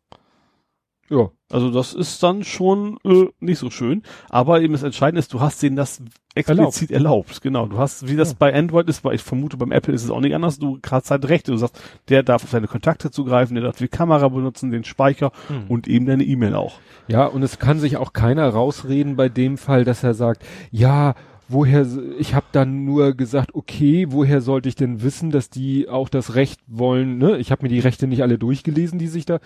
Ja. 1.10 1.30
Also 1.50 1.70
das 1.70 1.94
ist 1.94 2.22
dann 2.22 2.44
schon 2.44 2.98
äh, 3.04 3.26
nicht 3.40 3.58
so 3.58 3.70
schön. 3.70 4.02
Aber 4.28 4.60
eben 4.60 4.74
das 4.74 4.82
Entscheidende 4.82 5.20
ist, 5.20 5.32
du 5.32 5.40
hast 5.40 5.62
denen 5.62 5.76
das 5.76 6.02
explizit 6.34 6.90
erlaubt. 6.90 7.28
erlaubt. 7.28 7.42
Genau. 7.42 7.66
Du 7.66 7.78
hast, 7.78 8.08
wie 8.08 8.16
das 8.16 8.30
ja. 8.30 8.36
bei 8.38 8.54
Android 8.54 8.88
ist, 8.88 9.04
weil 9.04 9.14
ich 9.14 9.22
vermute, 9.22 9.56
beim 9.56 9.72
Apple 9.72 9.94
ist 9.94 10.04
es 10.04 10.10
auch 10.10 10.20
nicht 10.20 10.34
anders. 10.34 10.58
Du 10.58 10.78
hast 10.90 11.10
halt 11.10 11.28
Rechte. 11.28 11.52
Du 11.52 11.56
sagst, 11.56 11.80
der 12.08 12.22
darf 12.22 12.44
auf 12.44 12.50
deine 12.50 12.68
Kontakte 12.68 13.10
zugreifen, 13.10 13.54
der 13.54 13.64
darf 13.64 13.78
die 13.78 13.88
Kamera 13.88 14.28
benutzen, 14.28 14.70
den 14.70 14.84
Speicher 14.84 15.32
hm. 15.48 15.64
und 15.68 15.88
eben 15.88 16.06
deine 16.06 16.24
E-Mail 16.24 16.54
auch. 16.54 16.78
Ja, 17.06 17.26
und 17.26 17.42
es 17.42 17.58
kann 17.58 17.80
sich 17.80 17.96
auch 17.96 18.12
keiner 18.12 18.48
rausreden 18.48 19.16
bei 19.16 19.28
dem 19.28 19.56
Fall, 19.56 19.84
dass 19.84 20.04
er 20.04 20.12
sagt, 20.14 20.44
ja, 20.70 21.14
woher, 21.48 21.86
ich 22.18 22.34
habe 22.34 22.46
dann 22.52 22.84
nur 22.84 23.14
gesagt, 23.14 23.54
okay, 23.54 24.06
woher 24.10 24.42
sollte 24.42 24.68
ich 24.68 24.74
denn 24.74 25.02
wissen, 25.02 25.30
dass 25.30 25.48
die 25.48 25.88
auch 25.88 26.10
das 26.10 26.34
Recht 26.34 26.60
wollen, 26.66 27.16
ne? 27.16 27.38
Ich 27.38 27.50
habe 27.50 27.62
mir 27.62 27.70
die 27.70 27.80
Rechte 27.80 28.06
nicht 28.06 28.22
alle 28.22 28.38
durchgelesen, 28.38 28.98
die 28.98 29.08
sich 29.08 29.24
da 29.24 29.40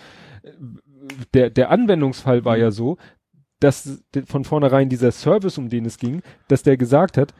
der, 1.33 1.49
der 1.49 1.69
Anwendungsfall 1.69 2.45
war 2.45 2.57
ja 2.57 2.71
so, 2.71 2.97
dass 3.59 4.03
von 4.25 4.43
vornherein 4.43 4.89
dieser 4.89 5.11
Service, 5.11 5.57
um 5.57 5.69
den 5.69 5.85
es 5.85 5.97
ging, 5.97 6.21
dass 6.47 6.63
der 6.63 6.77
gesagt 6.77 7.17
hat, 7.17 7.33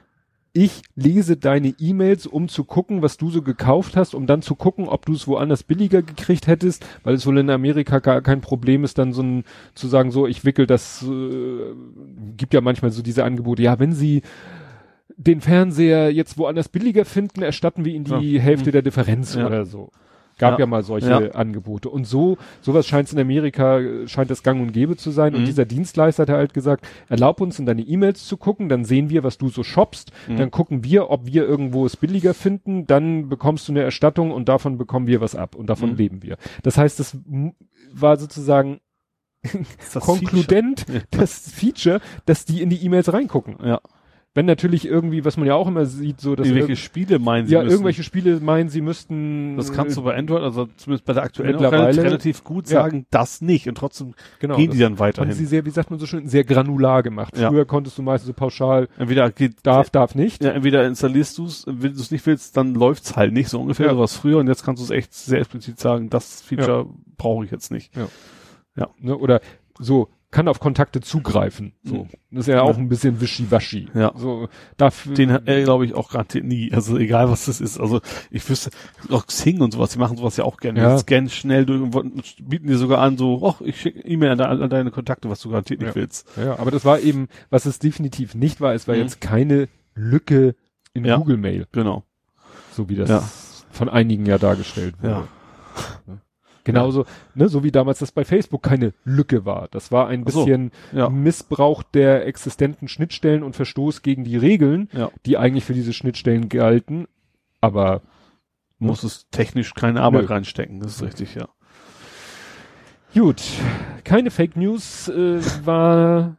ich 0.53 0.84
lese 0.95 1.35
deine 1.35 1.74
E-Mails, 1.80 2.27
um 2.27 2.48
zu 2.48 2.64
gucken, 2.64 3.02
was 3.02 3.18
du 3.18 3.32
so 3.32 3.42
gekauft 3.42 3.98
hast, 3.98 4.14
um 4.14 4.27
dann 4.27 4.43
zu 4.43 4.53
gucken, 4.53 4.88
ob 4.88 5.06
du 5.08 5.14
es 5.14 5.27
woanders 5.27 5.64
billiger 5.64 6.03
gekriegt 6.03 6.45
hättest, 6.45 6.85
weil 7.03 7.16
es 7.16 7.26
wohl 7.26 7.40
in 7.40 7.50
Amerika 7.50 7.98
gar 7.98 8.22
kein 8.22 8.40
Problem 8.40 8.84
ist, 8.84 9.00
dann 9.00 9.14
so 9.14 9.24
ein, 9.24 9.43
zu 9.74 9.88
sagen, 9.88 10.11
so, 10.11 10.27
ich 10.27 10.45
wickel 10.45 10.68
das, 10.68 11.03
äh, 11.03 11.74
gibt 12.38 12.53
ja 12.53 12.61
manchmal 12.61 12.92
so 12.92 13.02
diese 13.02 13.24
Angebote, 13.24 13.64
ja, 13.64 13.80
wenn 13.80 13.93
sie 13.93 14.22
den 15.18 15.42
Fernseher 15.42 16.14
jetzt 16.14 16.38
woanders 16.38 16.69
billiger 16.69 17.06
finden, 17.06 17.42
erstatten 17.42 17.84
wir 17.84 17.93
ihnen 17.93 18.06
die 18.06 18.34
ja. 18.34 18.42
Hälfte 18.42 18.72
der 18.72 18.84
Differenz 18.84 19.34
ja. 19.34 19.48
oder 19.48 19.66
so. 19.66 19.90
Gab 20.38 20.53
ja, 20.53 20.60
ja 20.60 20.66
mal 20.66 20.84
solche 20.84 21.10
ja. 21.10 21.32
Angebote. 21.32 21.90
Und 21.90 22.06
so, 22.06 22.38
sowas 22.62 22.88
scheint 22.88 23.08
es 23.08 23.14
in 23.14 23.20
Amerika, 23.20 23.80
scheint 24.08 24.32
es 24.32 24.44
gang 24.44 24.62
und 24.62 24.72
gäbe 24.72 24.98
zu 24.98 25.12
sein. 25.12 25.34
Mhm. 25.34 25.40
Und 25.40 25.45
dieser 25.45 25.66
Dienstleister 25.66 26.24
hat 26.24 26.30
halt 26.30 26.53
gesagt, 26.53 26.88
erlaub 27.10 27.42
uns 27.42 27.60
in 27.60 27.66
deine 27.66 27.82
E-Mails 27.82 28.26
zu 28.26 28.38
gucken, 28.38 28.70
dann 28.70 28.86
sehen 28.86 29.10
wir, 29.10 29.24
was 29.24 29.38
du 29.38 29.50
so 29.50 29.64
shoppst, 29.64 30.12
mhm. 30.28 30.38
dann 30.38 30.52
gucken 30.52 30.84
wir, 30.84 31.10
ob 31.10 31.26
wir 31.26 31.45
irgendwo 31.48 31.86
es 31.86 31.98
billiger 31.98 32.34
finden, 32.34 32.88
dann 32.88 33.30
bekommst 33.30 33.68
du 33.68 33.74
eine 33.74 33.82
Erstattung 33.82 34.32
und 34.32 34.50
davon 34.50 34.78
bekommen 34.78 35.08
wir 35.08 35.22
was 35.22 35.36
ab 35.36 35.56
und 35.56 35.68
davon 35.68 35.92
mhm. 35.92 35.98
leben 35.98 36.24
wir. 36.24 36.38
Das 36.64 36.78
heißt, 36.78 37.00
das 37.00 37.18
war 37.94 38.18
sozusagen 38.18 38.80
das 39.94 40.03
konkludent 40.03 40.82
Feature. 40.82 41.06
das 41.12 41.52
Feature, 41.52 42.02
dass 42.26 42.45
die 42.45 42.62
in 42.62 42.70
die 42.70 42.84
E-Mails 42.84 43.12
reingucken. 43.12 43.58
Ja. 43.64 43.82
Wenn 44.36 44.48
natürlich 44.48 44.88
irgendwie, 44.88 45.24
was 45.26 45.38
man 45.38 45.45
ja 45.45 45.53
auch 45.53 45.68
immer 45.68 45.86
sieht, 45.86 46.20
so 46.20 46.36
dass 46.36 46.48
irgendwelche 46.48 46.76
Spiele 46.76 47.20
meinen 47.20 47.45
sie 47.45 47.53
Ja, 47.53 47.62
müssen. 47.62 47.74
irgendwelche 47.74 48.02
Spiele 48.02 48.40
meinen 48.40 48.68
sie 48.68 48.82
müssten. 48.82 49.58
Das 49.58 49.72
kannst 49.72 49.95
du 49.95 50.02
bei 50.02 50.16
Android, 50.16 50.42
also 50.42 50.68
zumindest 50.76 51.06
bei 51.06 51.14
der 51.14 51.22
aktuellen 51.22 51.52
mittlerweile 51.52 52.02
relativ 52.02 52.44
gut 52.44 52.68
sagen, 52.68 53.00
ja. 53.00 53.06
das 53.12 53.42
nicht 53.42 53.70
und 53.70 53.76
trotzdem 53.76 54.16
genau, 54.40 54.56
gehen 54.56 54.72
die 54.72 54.80
dann 54.80 54.98
weiterhin. 54.98 55.30
Haben 55.30 55.38
sie 55.38 55.45
sehr, 55.45 55.66
wie 55.66 55.70
sagt 55.70 55.92
man 55.92 56.00
so 56.00 56.08
schön, 56.08 56.28
sehr 56.28 56.44
granular 56.44 57.03
gemacht. 57.03 57.38
Ja. 57.38 57.50
Früher 57.50 57.66
konntest 57.66 57.98
du 58.00 58.02
meistens 58.02 58.28
so 58.28 58.34
pauschal 58.34 58.88
entweder 58.98 59.30
geht 59.30 59.58
darf, 59.62 59.92
darf 59.92 60.16
nicht. 60.16 60.44
Ja, 60.44 60.52
entweder 60.52 60.84
installierst 60.88 61.38
du 61.38 61.45
es, 61.45 61.66
wenn 61.68 61.94
du 61.94 62.00
es 62.00 62.10
nicht 62.10 62.26
willst, 62.26 62.58
dann 62.58 62.74
läuft's 62.74 63.16
halt 63.16 63.34
nicht 63.34 63.50
so 63.50 63.62
ungefähr, 63.62 63.88
ja. 63.88 63.94
sowas 63.94 64.18
früher 64.18 64.40
und 64.40 64.48
jetzt 64.48 64.66
kannst 64.66 64.82
du 64.82 64.86
es 64.86 64.90
echt 64.90 65.14
sehr 65.14 65.40
explizit 65.40 65.80
sagen, 65.80 66.10
das 66.10 66.42
Feature 66.42 66.88
ja. 66.88 66.94
brauche 67.18 67.45
ich 67.45 67.52
jetzt 67.52 67.70
nicht. 67.70 67.95
Ja. 67.95 68.08
Ja. 68.76 68.90
Ne, 69.00 69.16
oder 69.16 69.42
so 69.78 70.10
kann 70.34 70.48
auf 70.48 70.60
Kontakte 70.60 71.00
zugreifen. 71.00 71.74
So. 71.84 72.03
Mhm. 72.03 72.10
Das 72.32 72.40
ist 72.42 72.48
ja, 72.48 72.56
ja. 72.56 72.62
auch 72.64 72.78
ein 72.78 72.90
bisschen 72.90 73.22
wischiwaschi. 73.22 73.88
Ja. 73.94 74.12
So, 74.16 74.50
dafür. 74.78 75.14
Den 75.14 75.32
hat 75.32 75.48
er, 75.48 75.64
glaube 75.64 75.86
ich, 75.86 75.94
auch 75.94 76.10
gerade 76.10 76.42
nie. 76.42 76.74
Also 76.74 76.98
egal 76.98 77.30
was 77.30 77.45
das 77.45 77.62
ist. 77.62 77.80
Also 77.80 78.02
ich 78.32 78.50
wüsste, 78.50 78.72
auch 79.12 79.28
Xing 79.28 79.62
und 79.62 79.72
sowas, 79.72 79.92
die 79.92 80.00
machen 80.00 80.18
sowas 80.18 80.36
ja 80.36 80.44
auch 80.44 80.58
gerne. 80.58 80.82
Ja. 80.82 80.95
Die 80.95 81.02
scannen 81.02 81.30
schnell 81.30 81.66
durch 81.66 81.82
und 81.82 82.36
bieten 82.50 82.68
dir 82.68 82.78
sogar 82.78 83.00
an, 83.00 83.18
so, 83.18 83.48
ach, 83.48 83.62
ich 83.62 83.80
schicke 83.80 84.00
E-Mail 84.02 84.32
an, 84.32 84.62
an, 84.62 84.70
deine 84.70 84.92
Kontakte, 84.92 85.30
was 85.30 85.40
du 85.40 85.50
garantiert 85.50 85.80
nicht 85.80 85.90
ja. 85.90 85.95
willst. 85.95 86.28
Ja, 86.36 86.58
aber 86.58 86.72
das 86.72 86.84
war 86.84 87.00
eben, 87.00 87.28
was 87.52 87.66
es 87.66 87.78
definitiv 87.78 88.34
nicht 88.34 88.60
war, 88.60 88.74
es 88.74 88.88
war 88.88 88.95
mhm. 88.95 89.02
jetzt 89.02 89.22
keine 89.22 89.70
Lücke 89.94 90.56
in. 90.94 91.03
Google 91.03 91.38
Mail. 91.38 91.68
Genau. 91.72 92.03
So 92.76 92.90
wie 92.90 92.95
das 92.95 93.66
von 93.72 93.88
einigen 93.88 94.26
ja 94.26 94.38
dargestellt 94.38 94.95
wurde. 95.02 95.28
Ja. 96.08 96.18
Genauso, 96.64 97.06
ne, 97.35 97.50
so 97.50 97.64
wie 97.64 97.72
damals 97.72 98.00
das 98.00 98.11
bei 98.11 98.24
Facebook 98.24 98.64
keine 98.64 98.93
Lücke 99.03 99.45
war. 99.45 99.67
Das 99.72 99.92
war 99.92 100.08
ein 100.08 100.24
bisschen 100.24 100.72
so, 100.92 100.98
ja. 100.98 101.09
Missbrauch 101.09 101.83
der 101.83 102.25
existenten 102.25 102.88
Schnittstellen 102.88 103.43
und 103.43 103.56
Verstoß 103.56 104.01
gegen 104.01 104.24
die 104.24 104.38
Regeln, 104.38 104.90
ja. 104.93 105.11
die 105.25 105.38
eigentlich 105.38 105.66
für 105.66 105.74
diese 105.74 105.93
Schnittstellen 105.93 106.48
galten. 106.48 107.08
Aber 107.59 108.01
muss 108.80 109.03
es 109.03 109.27
technisch 109.30 109.74
keine 109.74 110.01
Arbeit 110.01 110.24
Nö. 110.24 110.27
reinstecken, 110.30 110.80
das 110.80 110.95
ist 110.95 111.03
richtig, 111.03 111.35
ja. 111.35 111.48
Gut, 113.14 113.43
keine 114.03 114.32
Fake 114.32 114.56
News 114.56 115.08
äh, 115.09 115.40
war 115.66 116.38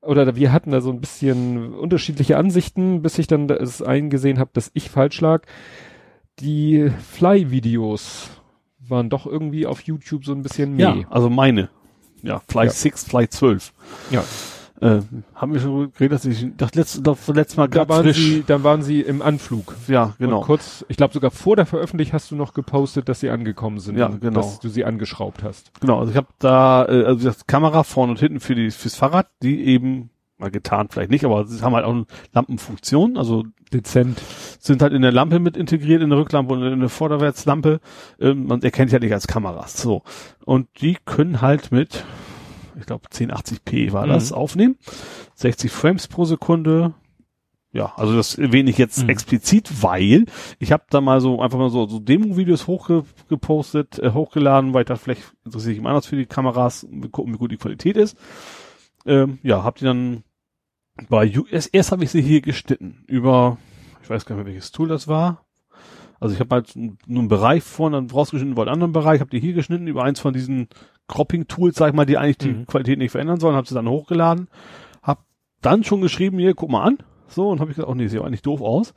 oder 0.00 0.36
wir 0.36 0.52
hatten 0.52 0.70
da 0.70 0.80
so 0.80 0.90
ein 0.90 1.00
bisschen 1.00 1.74
unterschiedliche 1.74 2.36
Ansichten, 2.36 3.02
bis 3.02 3.18
ich 3.18 3.26
dann 3.26 3.48
es 3.48 3.82
eingesehen 3.82 4.38
habe, 4.38 4.50
dass 4.52 4.70
ich 4.74 4.90
falsch 4.90 5.20
lag. 5.20 5.42
Die 6.40 6.90
Fly-Videos 7.12 8.30
waren 8.88 9.10
doch 9.10 9.26
irgendwie 9.26 9.66
auf 9.66 9.80
YouTube 9.82 10.24
so 10.24 10.32
ein 10.32 10.42
bisschen 10.42 10.76
mehr. 10.76 10.94
Ja, 10.94 11.08
also 11.10 11.30
meine. 11.30 11.68
Ja, 12.22 12.40
Flight 12.48 12.68
ja. 12.68 12.74
6, 12.74 13.04
Flight 13.04 13.32
12. 13.32 13.72
Ja. 14.10 14.24
Äh, 14.80 15.02
haben 15.34 15.52
wir 15.52 15.60
schon 15.60 15.92
geredet, 15.92 16.18
dass 16.18 16.24
ich 16.24 16.48
das 16.56 16.74
letzte, 16.74 17.00
das 17.00 17.28
letzte 17.28 17.58
Mal 17.58 17.68
da 17.68 17.88
waren 17.88 18.12
sie, 18.12 18.42
dann 18.46 18.64
waren 18.64 18.82
sie 18.82 19.02
im 19.02 19.22
Anflug. 19.22 19.74
Ja, 19.86 20.14
genau. 20.18 20.38
Und 20.38 20.46
kurz, 20.46 20.84
ich 20.88 20.96
glaube 20.96 21.14
sogar 21.14 21.30
vor 21.30 21.54
der 21.54 21.64
Veröffentlichung 21.64 22.14
hast 22.14 22.30
du 22.32 22.36
noch 22.36 22.54
gepostet, 22.54 23.08
dass 23.08 23.20
sie 23.20 23.30
angekommen 23.30 23.78
sind. 23.78 23.96
Ja, 23.96 24.08
genau. 24.08 24.40
Dass 24.40 24.58
du 24.58 24.68
sie 24.68 24.84
angeschraubt 24.84 25.44
hast. 25.44 25.70
Genau, 25.80 26.00
also 26.00 26.10
ich 26.10 26.16
habe 26.16 26.26
da 26.38 26.84
äh, 26.86 27.04
also 27.04 27.28
das 27.28 27.46
Kamera 27.46 27.84
vorne 27.84 28.12
und 28.12 28.18
hinten 28.18 28.40
für 28.40 28.54
die 28.54 28.70
fürs 28.70 28.96
Fahrrad, 28.96 29.28
die 29.42 29.64
eben 29.64 30.10
mal 30.44 30.50
getan 30.50 30.88
vielleicht 30.90 31.10
nicht, 31.10 31.24
aber 31.24 31.46
sie 31.46 31.62
haben 31.62 31.74
halt 31.74 31.84
auch 31.84 31.92
eine 31.92 32.06
Lampenfunktion, 32.32 33.16
also 33.16 33.44
dezent 33.72 34.20
sind 34.60 34.82
halt 34.82 34.92
in 34.92 35.02
der 35.02 35.12
Lampe 35.12 35.40
mit 35.40 35.56
integriert 35.56 36.02
in 36.02 36.10
der 36.10 36.18
Rücklampe 36.18 36.54
und 36.54 36.62
in 36.62 36.80
der 36.80 36.88
Vorderwärtslampe. 36.88 37.80
Ähm, 38.20 38.46
man 38.46 38.62
erkennt 38.62 38.92
ja 38.92 38.98
nicht 38.98 39.12
als 39.12 39.26
Kameras. 39.26 39.80
So 39.80 40.02
und 40.44 40.68
die 40.80 40.96
können 41.04 41.40
halt 41.40 41.72
mit 41.72 42.04
ich 42.78 42.86
glaube 42.86 43.08
1080p 43.08 43.92
war 43.92 44.06
das, 44.06 44.30
mhm. 44.30 44.36
aufnehmen. 44.36 44.76
60 45.34 45.70
Frames 45.70 46.08
pro 46.08 46.24
Sekunde. 46.24 46.94
Ja, 47.72 47.92
also 47.96 48.14
das 48.14 48.36
erwähne 48.36 48.70
ich 48.70 48.78
jetzt 48.78 49.02
mhm. 49.02 49.08
explizit, 49.08 49.82
weil 49.82 50.26
ich 50.60 50.70
habe 50.70 50.84
da 50.90 51.00
mal 51.00 51.20
so 51.20 51.40
einfach 51.40 51.58
mal 51.58 51.70
so, 51.70 51.88
so 51.88 51.98
Demo-Videos 51.98 52.68
hochgepostet, 52.68 53.98
äh, 53.98 54.12
hochgeladen, 54.12 54.74
weil 54.74 54.82
ich 54.82 54.86
dachte, 54.86 55.02
vielleicht 55.02 55.22
interessiere 55.44 55.72
ich 55.72 55.78
mich 55.80 55.88
anders 55.88 56.06
für 56.06 56.16
die 56.16 56.26
Kameras, 56.26 56.86
gucken, 57.10 57.34
wie 57.34 57.38
gut 57.38 57.50
die 57.50 57.56
Qualität 57.56 57.96
ist. 57.96 58.16
Ähm, 59.06 59.38
ja, 59.42 59.64
hab 59.64 59.76
die 59.76 59.84
dann 59.84 60.22
bei 61.08 61.30
erst, 61.50 61.74
erst 61.74 61.92
habe 61.92 62.04
ich 62.04 62.10
sie 62.10 62.22
hier 62.22 62.40
geschnitten 62.40 63.04
über, 63.06 63.58
ich 64.02 64.10
weiß 64.10 64.24
gar 64.24 64.36
nicht 64.36 64.44
mehr 64.44 64.54
welches 64.54 64.72
Tool 64.72 64.88
das 64.88 65.08
war. 65.08 65.44
Also 66.20 66.34
ich 66.34 66.40
habe 66.40 66.54
halt 66.54 66.74
nur 66.76 67.20
einen 67.20 67.28
Bereich 67.28 67.62
vorne 67.62 67.96
dann 67.96 68.10
rausgeschnitten 68.10 68.52
über 68.52 68.62
einen 68.62 68.72
anderen 68.72 68.92
Bereich, 68.92 69.20
habe 69.20 69.30
die 69.30 69.40
hier 69.40 69.52
geschnitten 69.52 69.86
über 69.86 70.04
eins 70.04 70.20
von 70.20 70.32
diesen 70.32 70.68
Cropping-Tools, 71.08 71.76
sag 71.76 71.88
ich 71.88 71.94
mal, 71.94 72.06
die 72.06 72.16
eigentlich 72.16 72.38
die 72.38 72.52
mhm. 72.52 72.66
Qualität 72.66 72.98
nicht 72.98 73.10
verändern 73.10 73.40
sollen, 73.40 73.56
habe 73.56 73.66
sie 73.66 73.74
dann 73.74 73.88
hochgeladen, 73.88 74.48
hab 75.02 75.24
dann 75.60 75.84
schon 75.84 76.00
geschrieben, 76.00 76.38
hier, 76.38 76.54
guck 76.54 76.70
mal 76.70 76.84
an, 76.84 76.98
so, 77.28 77.50
und 77.50 77.60
habe 77.60 77.70
ich 77.70 77.76
gesagt, 77.76 77.90
oh 77.90 77.94
nee, 77.94 78.06
sieht 78.06 78.22
eigentlich 78.22 78.42
doof 78.42 78.62
aus. 78.62 78.94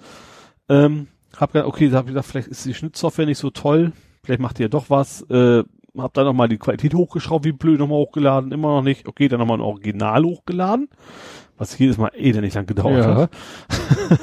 Ähm, 0.69 1.07
hab 1.35 1.51
gesagt, 1.51 1.67
okay, 1.67 1.89
da 1.89 1.97
habe 1.97 2.09
ich 2.09 2.13
gesagt, 2.13 2.27
vielleicht 2.27 2.47
ist 2.47 2.65
die 2.65 2.73
Schnittsoftware 2.73 3.25
nicht 3.25 3.39
so 3.39 3.49
toll, 3.49 3.91
vielleicht 4.23 4.41
macht 4.41 4.59
ihr 4.59 4.69
doch 4.69 4.89
was, 4.89 5.21
äh, 5.29 5.63
hab 5.97 6.13
dann 6.13 6.25
nochmal 6.25 6.47
die 6.47 6.57
Qualität 6.57 6.93
hochgeschraubt, 6.93 7.45
wie 7.45 7.51
blöd 7.51 7.79
nochmal 7.79 7.99
hochgeladen, 7.99 8.51
immer 8.51 8.69
noch 8.69 8.83
nicht, 8.83 9.07
okay, 9.07 9.27
dann 9.27 9.39
nochmal 9.39 9.57
ein 9.57 9.61
Original 9.61 10.23
hochgeladen, 10.23 10.89
was 11.57 11.77
jedes 11.77 11.97
Mal 11.97 12.11
eh 12.15 12.31
nicht 12.33 12.55
lang 12.55 12.65
gedauert 12.65 13.05
ja. 13.05 13.15
hat. 13.15 13.31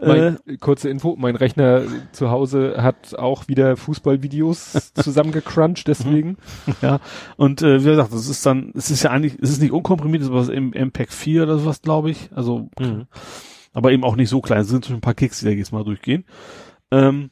Mein, 0.00 0.38
äh, 0.46 0.56
kurze 0.58 0.88
Info, 0.88 1.14
mein 1.16 1.36
Rechner 1.36 1.82
zu 2.12 2.30
Hause 2.30 2.76
hat 2.78 3.14
auch 3.16 3.48
wieder 3.48 3.76
Fußballvideos 3.76 4.92
zusammengecrunched, 4.94 5.86
deswegen. 5.86 6.36
Ja, 6.82 7.00
und 7.36 7.62
äh, 7.62 7.80
wie 7.80 7.88
gesagt, 7.88 8.12
das 8.12 8.28
ist 8.28 8.44
dann, 8.44 8.72
es 8.74 8.90
ist 8.90 9.02
ja 9.02 9.10
eigentlich, 9.10 9.38
es 9.40 9.50
ist 9.50 9.62
nicht 9.62 9.72
unkomprimiert, 9.72 10.22
es 10.22 10.28
ist 10.28 10.34
was 10.34 10.48
im 10.48 10.70
MPEG 10.70 11.12
4 11.12 11.44
oder 11.44 11.58
sowas, 11.58 11.82
glaube 11.82 12.10
ich. 12.10 12.30
Also, 12.34 12.68
mhm. 12.78 13.06
aber 13.72 13.92
eben 13.92 14.04
auch 14.04 14.16
nicht 14.16 14.28
so 14.28 14.40
klein. 14.40 14.62
Es 14.62 14.68
sind 14.68 14.86
schon 14.86 14.96
ein 14.96 15.00
paar 15.00 15.14
Kicks, 15.14 15.40
die 15.40 15.46
da 15.46 15.52
jetzt 15.52 15.72
mal 15.72 15.84
durchgehen. 15.84 16.24
Ähm, 16.90 17.30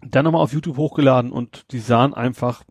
dann 0.00 0.24
nochmal 0.24 0.42
auf 0.42 0.52
YouTube 0.52 0.76
hochgeladen 0.76 1.32
und 1.32 1.72
die 1.72 1.80
sahen 1.80 2.14
einfach, 2.14 2.64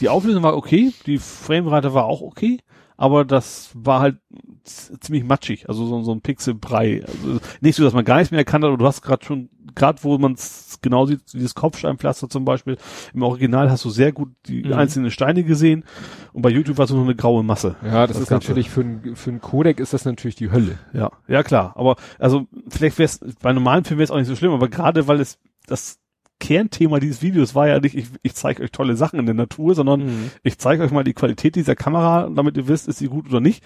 die 0.00 0.08
Auflösung 0.08 0.42
war 0.42 0.56
okay, 0.56 0.92
die 1.06 1.18
Framerate 1.18 1.94
war 1.94 2.04
auch 2.04 2.20
okay, 2.20 2.60
aber 2.98 3.24
das 3.24 3.70
war 3.74 4.00
halt 4.00 4.16
ziemlich 4.64 5.24
matschig, 5.24 5.68
also 5.68 5.86
so, 5.86 6.02
so 6.02 6.12
ein 6.12 6.20
Pixelbrei. 6.20 7.04
Also 7.06 7.38
nicht 7.60 7.76
so, 7.76 7.84
dass 7.84 7.94
man 7.94 8.04
gar 8.04 8.16
nichts 8.16 8.32
mehr 8.32 8.38
erkannt 8.38 8.64
hat, 8.64 8.68
aber 8.68 8.76
du 8.76 8.86
hast 8.86 9.02
gerade 9.02 9.24
schon, 9.24 9.48
gerade 9.76 10.02
wo 10.02 10.18
man 10.18 10.32
es 10.32 10.80
genau 10.82 11.06
sieht, 11.06 11.20
dieses 11.32 11.54
Kopfsteinpflaster 11.54 12.28
zum 12.28 12.44
Beispiel, 12.44 12.76
im 13.14 13.22
Original 13.22 13.70
hast 13.70 13.84
du 13.84 13.90
sehr 13.90 14.10
gut 14.10 14.30
die 14.46 14.64
mhm. 14.64 14.72
einzelnen 14.72 15.12
Steine 15.12 15.44
gesehen 15.44 15.84
und 16.32 16.42
bei 16.42 16.50
YouTube 16.50 16.76
war 16.76 16.86
es 16.86 16.90
nur 16.90 17.04
eine 17.04 17.14
graue 17.14 17.44
Masse. 17.44 17.76
Ja, 17.84 18.08
das, 18.08 18.16
das 18.16 18.24
ist 18.24 18.28
Ganze. 18.30 18.48
natürlich 18.48 18.68
für 18.68 18.80
ein, 18.80 19.14
für 19.14 19.30
ein 19.30 19.40
Codec 19.40 19.78
ist 19.78 19.92
das 19.92 20.04
natürlich 20.04 20.34
die 20.34 20.50
Hölle. 20.50 20.76
Ja, 20.92 21.12
ja 21.28 21.44
klar, 21.44 21.74
aber 21.76 21.94
also 22.18 22.48
vielleicht 22.68 22.98
wäre 22.98 23.06
es, 23.06 23.20
bei 23.40 23.52
normalen 23.52 23.84
Filmen 23.84 24.00
wäre 24.00 24.04
es 24.06 24.10
auch 24.10 24.18
nicht 24.18 24.26
so 24.26 24.34
schlimm, 24.34 24.52
aber 24.52 24.68
gerade 24.68 25.06
weil 25.06 25.20
es 25.20 25.38
das 25.68 26.00
Kernthema 26.40 27.00
dieses 27.00 27.22
Videos 27.22 27.54
war 27.54 27.68
ja 27.68 27.80
nicht, 27.80 27.96
ich, 27.96 28.06
ich 28.22 28.34
zeige 28.34 28.62
euch 28.62 28.70
tolle 28.70 28.96
Sachen 28.96 29.18
in 29.18 29.26
der 29.26 29.34
Natur, 29.34 29.74
sondern 29.74 30.06
mhm. 30.06 30.30
ich 30.42 30.58
zeige 30.58 30.82
euch 30.82 30.90
mal 30.90 31.04
die 31.04 31.14
Qualität 31.14 31.56
dieser 31.56 31.74
Kamera, 31.74 32.30
damit 32.34 32.56
ihr 32.56 32.68
wisst, 32.68 32.88
ist 32.88 32.98
sie 32.98 33.08
gut 33.08 33.28
oder 33.28 33.40
nicht. 33.40 33.64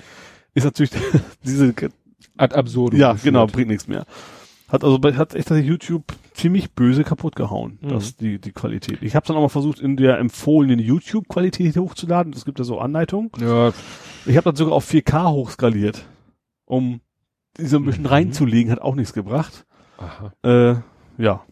Ist 0.54 0.64
natürlich 0.64 0.92
diese 1.44 1.74
ad 2.36 2.54
absurdum. 2.54 2.98
Ja, 2.98 3.14
genau, 3.14 3.46
bringt 3.46 3.68
nichts 3.68 3.88
mehr. 3.88 4.06
Hat 4.68 4.84
also 4.84 4.98
hat 5.02 5.34
echt 5.34 5.50
das 5.50 5.62
YouTube 5.62 6.04
ziemlich 6.32 6.72
böse 6.72 7.04
kaputt 7.04 7.36
gehauen, 7.36 7.78
mhm. 7.82 7.88
das 7.90 8.16
die 8.16 8.38
die 8.38 8.52
Qualität. 8.52 9.02
Ich 9.02 9.14
habe 9.14 9.26
dann 9.26 9.36
auch 9.36 9.42
mal 9.42 9.48
versucht 9.48 9.80
in 9.80 9.98
der 9.98 10.18
empfohlenen 10.18 10.78
YouTube 10.78 11.28
Qualität 11.28 11.76
hochzuladen. 11.76 12.32
Es 12.32 12.46
gibt 12.46 12.58
ja 12.58 12.64
so 12.64 12.78
Anleitungen. 12.78 13.30
Ja. 13.38 13.72
Ich 14.24 14.36
habe 14.36 14.44
dann 14.44 14.56
sogar 14.56 14.74
auf 14.74 14.90
4K 14.90 15.30
hochskaliert, 15.30 16.06
um 16.64 17.00
die 17.58 17.66
so 17.66 17.76
ein 17.76 17.84
bisschen 17.84 18.04
mhm. 18.04 18.08
reinzulegen, 18.08 18.72
hat 18.72 18.80
auch 18.80 18.94
nichts 18.94 19.12
gebracht. 19.12 19.66
Aha. 19.98 20.32
Äh, 20.42 20.76
ja, 21.22 21.42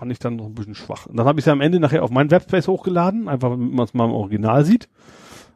fand 0.00 0.12
ich 0.12 0.18
dann 0.18 0.36
noch 0.36 0.46
ein 0.46 0.54
bisschen 0.54 0.74
schwach. 0.74 1.04
Und 1.04 1.18
dann 1.18 1.26
habe 1.26 1.40
ich 1.40 1.46
ja 1.46 1.52
am 1.52 1.60
Ende 1.60 1.78
nachher 1.78 2.02
auf 2.02 2.10
meinen 2.10 2.30
Webspace 2.30 2.68
hochgeladen, 2.68 3.28
einfach 3.28 3.50
damit 3.50 3.70
man 3.70 3.84
es 3.84 3.92
mal 3.92 4.06
im 4.06 4.12
Original 4.12 4.64
sieht. 4.64 4.88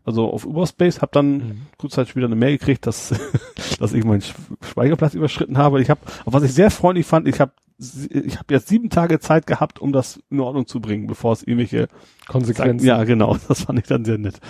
Also 0.05 0.31
auf 0.31 0.45
Überspace, 0.45 1.01
habe 1.01 1.13
dann 1.13 1.33
mhm. 1.33 1.61
kurz 1.79 1.95
Zeit 1.95 2.09
später 2.09 2.27
eine 2.27 2.37
Mail 2.37 2.59
gekriegt, 2.59 2.87
dass, 2.87 3.15
dass 3.79 3.95
ich 3.95 4.05
meinen 4.05 4.23
Speicherplatz 4.61 5.15
überschritten 5.15 5.57
habe. 5.57 5.81
Ich 5.81 5.89
habe, 5.89 6.01
was 6.27 6.43
ich 6.43 6.53
sehr 6.53 6.71
freundlich 6.71 7.07
fand, 7.07 7.27
ich 7.27 7.41
habe 7.41 7.53
ich 7.79 8.39
habe 8.39 8.53
jetzt 8.53 8.69
sieben 8.69 8.91
Tage 8.91 9.19
Zeit 9.19 9.47
gehabt, 9.47 9.81
um 9.81 9.93
das 9.93 10.21
in 10.31 10.41
Ordnung 10.41 10.67
zu 10.67 10.79
bringen, 10.79 11.07
bevor 11.07 11.33
es 11.33 11.43
irgendwelche 11.43 11.89
Konsequenzen. 12.29 12.87
Ja, 12.87 13.03
genau, 13.05 13.39
das 13.49 13.63
fand 13.63 13.79
ich 13.79 13.87
dann 13.87 14.05
sehr 14.05 14.19
nett. 14.19 14.41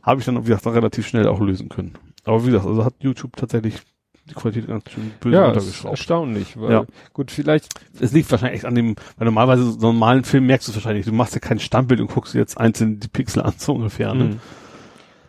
habe 0.00 0.20
ich 0.20 0.26
dann, 0.26 0.36
wie 0.44 0.50
gesagt, 0.50 0.66
relativ 0.68 1.08
schnell 1.08 1.26
auch 1.26 1.40
lösen 1.40 1.68
können. 1.68 1.94
Aber 2.22 2.42
wie 2.44 2.52
gesagt, 2.52 2.66
also 2.66 2.84
hat 2.84 2.94
YouTube 3.00 3.36
tatsächlich 3.36 3.80
die 4.28 4.34
Qualität 4.34 4.66
ganz 4.66 4.90
schön 4.90 5.12
böse 5.20 5.36
ja, 5.36 5.44
runtergeschraubt. 5.46 5.98
erstaunlich, 5.98 6.58
weil 6.58 6.72
ja. 6.72 6.86
gut, 7.12 7.30
vielleicht. 7.30 7.68
Es 8.00 8.12
liegt 8.12 8.30
wahrscheinlich 8.30 8.56
echt 8.56 8.64
an 8.64 8.74
dem, 8.74 8.96
weil 9.16 9.26
normalerweise 9.26 9.72
so 9.72 9.78
normalen 9.78 10.24
Film 10.24 10.46
merkst 10.46 10.68
du 10.68 10.72
es 10.72 10.76
wahrscheinlich, 10.76 11.04
du 11.04 11.12
machst 11.12 11.34
ja 11.34 11.40
kein 11.40 11.58
Standbild 11.58 12.00
und 12.00 12.10
guckst 12.10 12.34
jetzt 12.34 12.58
einzeln 12.58 13.00
die 13.00 13.08
Pixel 13.08 13.42
an, 13.42 13.54
so 13.58 13.74
ungefähr, 13.74 14.14
ne? 14.14 14.24
Mhm. 14.24 14.40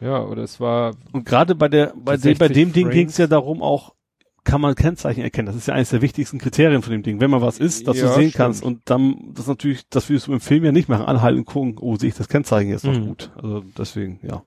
Ja, 0.02 0.24
oder 0.24 0.44
es 0.44 0.60
war. 0.60 0.94
Und 1.14 1.26
gerade 1.26 1.56
bei 1.56 1.68
der, 1.68 1.94
bei 1.96 2.18
dem, 2.18 2.38
bei 2.38 2.48
dem 2.48 2.74
Ding 2.74 2.90
ging 2.90 3.08
es 3.08 3.18
ja 3.18 3.28
darum 3.28 3.62
auch, 3.62 3.96
kann 4.44 4.62
man 4.62 4.76
Kennzeichen 4.76 5.24
erkennen. 5.24 5.48
Das 5.48 5.56
ist 5.56 5.68
ja 5.68 5.74
eines 5.74 5.90
der 5.90 6.02
wichtigsten 6.02 6.38
Kriterien 6.38 6.82
von 6.82 6.92
dem 6.92 7.02
Ding. 7.02 7.20
Wenn 7.20 7.32
man 7.32 7.42
was 7.42 7.58
ist, 7.58 7.88
dass 7.88 7.98
ja, 7.98 8.04
du 8.04 8.14
sehen 8.14 8.30
stimmt. 8.30 8.36
kannst 8.36 8.64
und 8.64 8.82
dann, 8.86 9.34
das 9.34 9.48
natürlich, 9.48 9.90
das 9.90 10.08
würdest 10.08 10.28
du 10.28 10.34
im 10.34 10.40
Film 10.40 10.64
ja 10.64 10.72
nicht 10.72 10.88
machen, 10.88 11.06
anhalten 11.06 11.40
und 11.40 11.46
gucken, 11.46 11.78
oh, 11.80 11.96
sehe 11.96 12.10
ich 12.10 12.16
das 12.16 12.30
Kennzeichen 12.30 12.70
jetzt 12.70 12.86
noch 12.86 12.94
mhm. 12.94 13.08
gut. 13.08 13.32
Also 13.36 13.64
deswegen, 13.78 14.20
ja. 14.22 14.44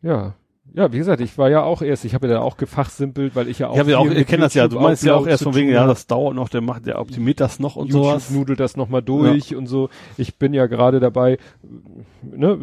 Ja, 0.00 0.34
ja, 0.74 0.92
wie 0.92 0.98
gesagt, 0.98 1.20
ich 1.20 1.36
war 1.38 1.50
ja 1.50 1.62
auch 1.62 1.82
erst, 1.82 2.04
ich 2.04 2.14
habe 2.14 2.28
ja 2.28 2.34
da 2.34 2.40
auch 2.40 2.56
gefachsimpelt, 2.56 3.34
weil 3.34 3.48
ich 3.48 3.58
ja 3.58 3.68
auch. 3.68 3.78
Ich, 3.78 3.86
ja 3.86 3.98
auch, 3.98 4.06
ich 4.06 4.26
kenne 4.26 4.42
das 4.42 4.54
ja, 4.54 4.68
du 4.68 4.78
meinst 4.78 5.02
ja 5.04 5.14
auch 5.14 5.26
erst 5.26 5.44
von 5.44 5.54
wegen, 5.54 5.70
ja, 5.70 5.86
das 5.86 6.06
dauert 6.06 6.34
noch, 6.34 6.48
der 6.48 6.60
macht, 6.60 6.86
der 6.86 7.00
optimiert 7.00 7.40
das 7.40 7.58
noch 7.58 7.76
und 7.76 7.88
YouTube 7.88 8.04
sowas. 8.04 8.30
nudelt 8.30 8.60
das 8.60 8.76
nochmal 8.76 9.02
durch 9.02 9.50
ja. 9.50 9.58
und 9.58 9.66
so. 9.66 9.88
Ich 10.16 10.36
bin 10.36 10.54
ja 10.54 10.66
gerade 10.66 11.00
dabei, 11.00 11.38
ne, 12.22 12.58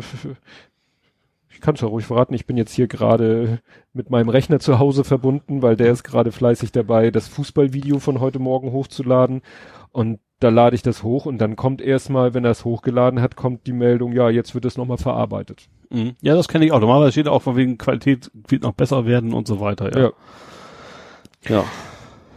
ich 1.49 1.61
kann 1.61 1.75
es 1.75 1.81
ja 1.81 1.87
ruhig 1.87 2.05
verraten, 2.05 2.33
ich 2.33 2.45
bin 2.45 2.57
jetzt 2.57 2.73
hier 2.73 2.87
gerade 2.87 3.59
mit 3.93 4.09
meinem 4.09 4.29
Rechner 4.29 4.59
zu 4.59 4.77
Hause 4.77 5.03
verbunden, 5.03 5.61
weil 5.61 5.75
der 5.75 5.91
ist 5.91 6.03
gerade 6.03 6.31
fleißig 6.31 6.71
dabei, 6.71 7.11
das 7.11 7.27
Fußballvideo 7.27 7.99
von 7.99 8.19
heute 8.19 8.39
Morgen 8.39 8.71
hochzuladen 8.71 9.41
und 9.91 10.19
da 10.39 10.49
lade 10.49 10.75
ich 10.75 10.81
das 10.81 11.03
hoch 11.03 11.25
und 11.25 11.37
dann 11.39 11.55
kommt 11.55 11.81
erstmal, 11.81 12.33
wenn 12.33 12.43
er 12.43 12.51
es 12.51 12.65
hochgeladen 12.65 13.21
hat, 13.21 13.35
kommt 13.35 13.67
die 13.67 13.73
Meldung, 13.73 14.11
ja, 14.11 14.29
jetzt 14.29 14.53
wird 14.53 14.65
es 14.65 14.77
nochmal 14.77 14.97
verarbeitet. 14.97 15.69
Mhm. 15.89 16.15
Ja, 16.21 16.35
das 16.35 16.47
kenne 16.47 16.65
ich 16.65 16.71
auch. 16.71 16.79
Normalerweise 16.79 17.13
steht 17.13 17.27
auch 17.27 17.41
von 17.41 17.55
wegen 17.55 17.77
Qualität 17.77 18.31
wird 18.47 18.63
noch 18.63 18.73
besser 18.73 19.05
werden 19.05 19.33
und 19.33 19.47
so 19.47 19.59
weiter. 19.59 19.97
Ja. 19.97 20.11
Ja. 21.47 21.55
ja. 21.55 21.65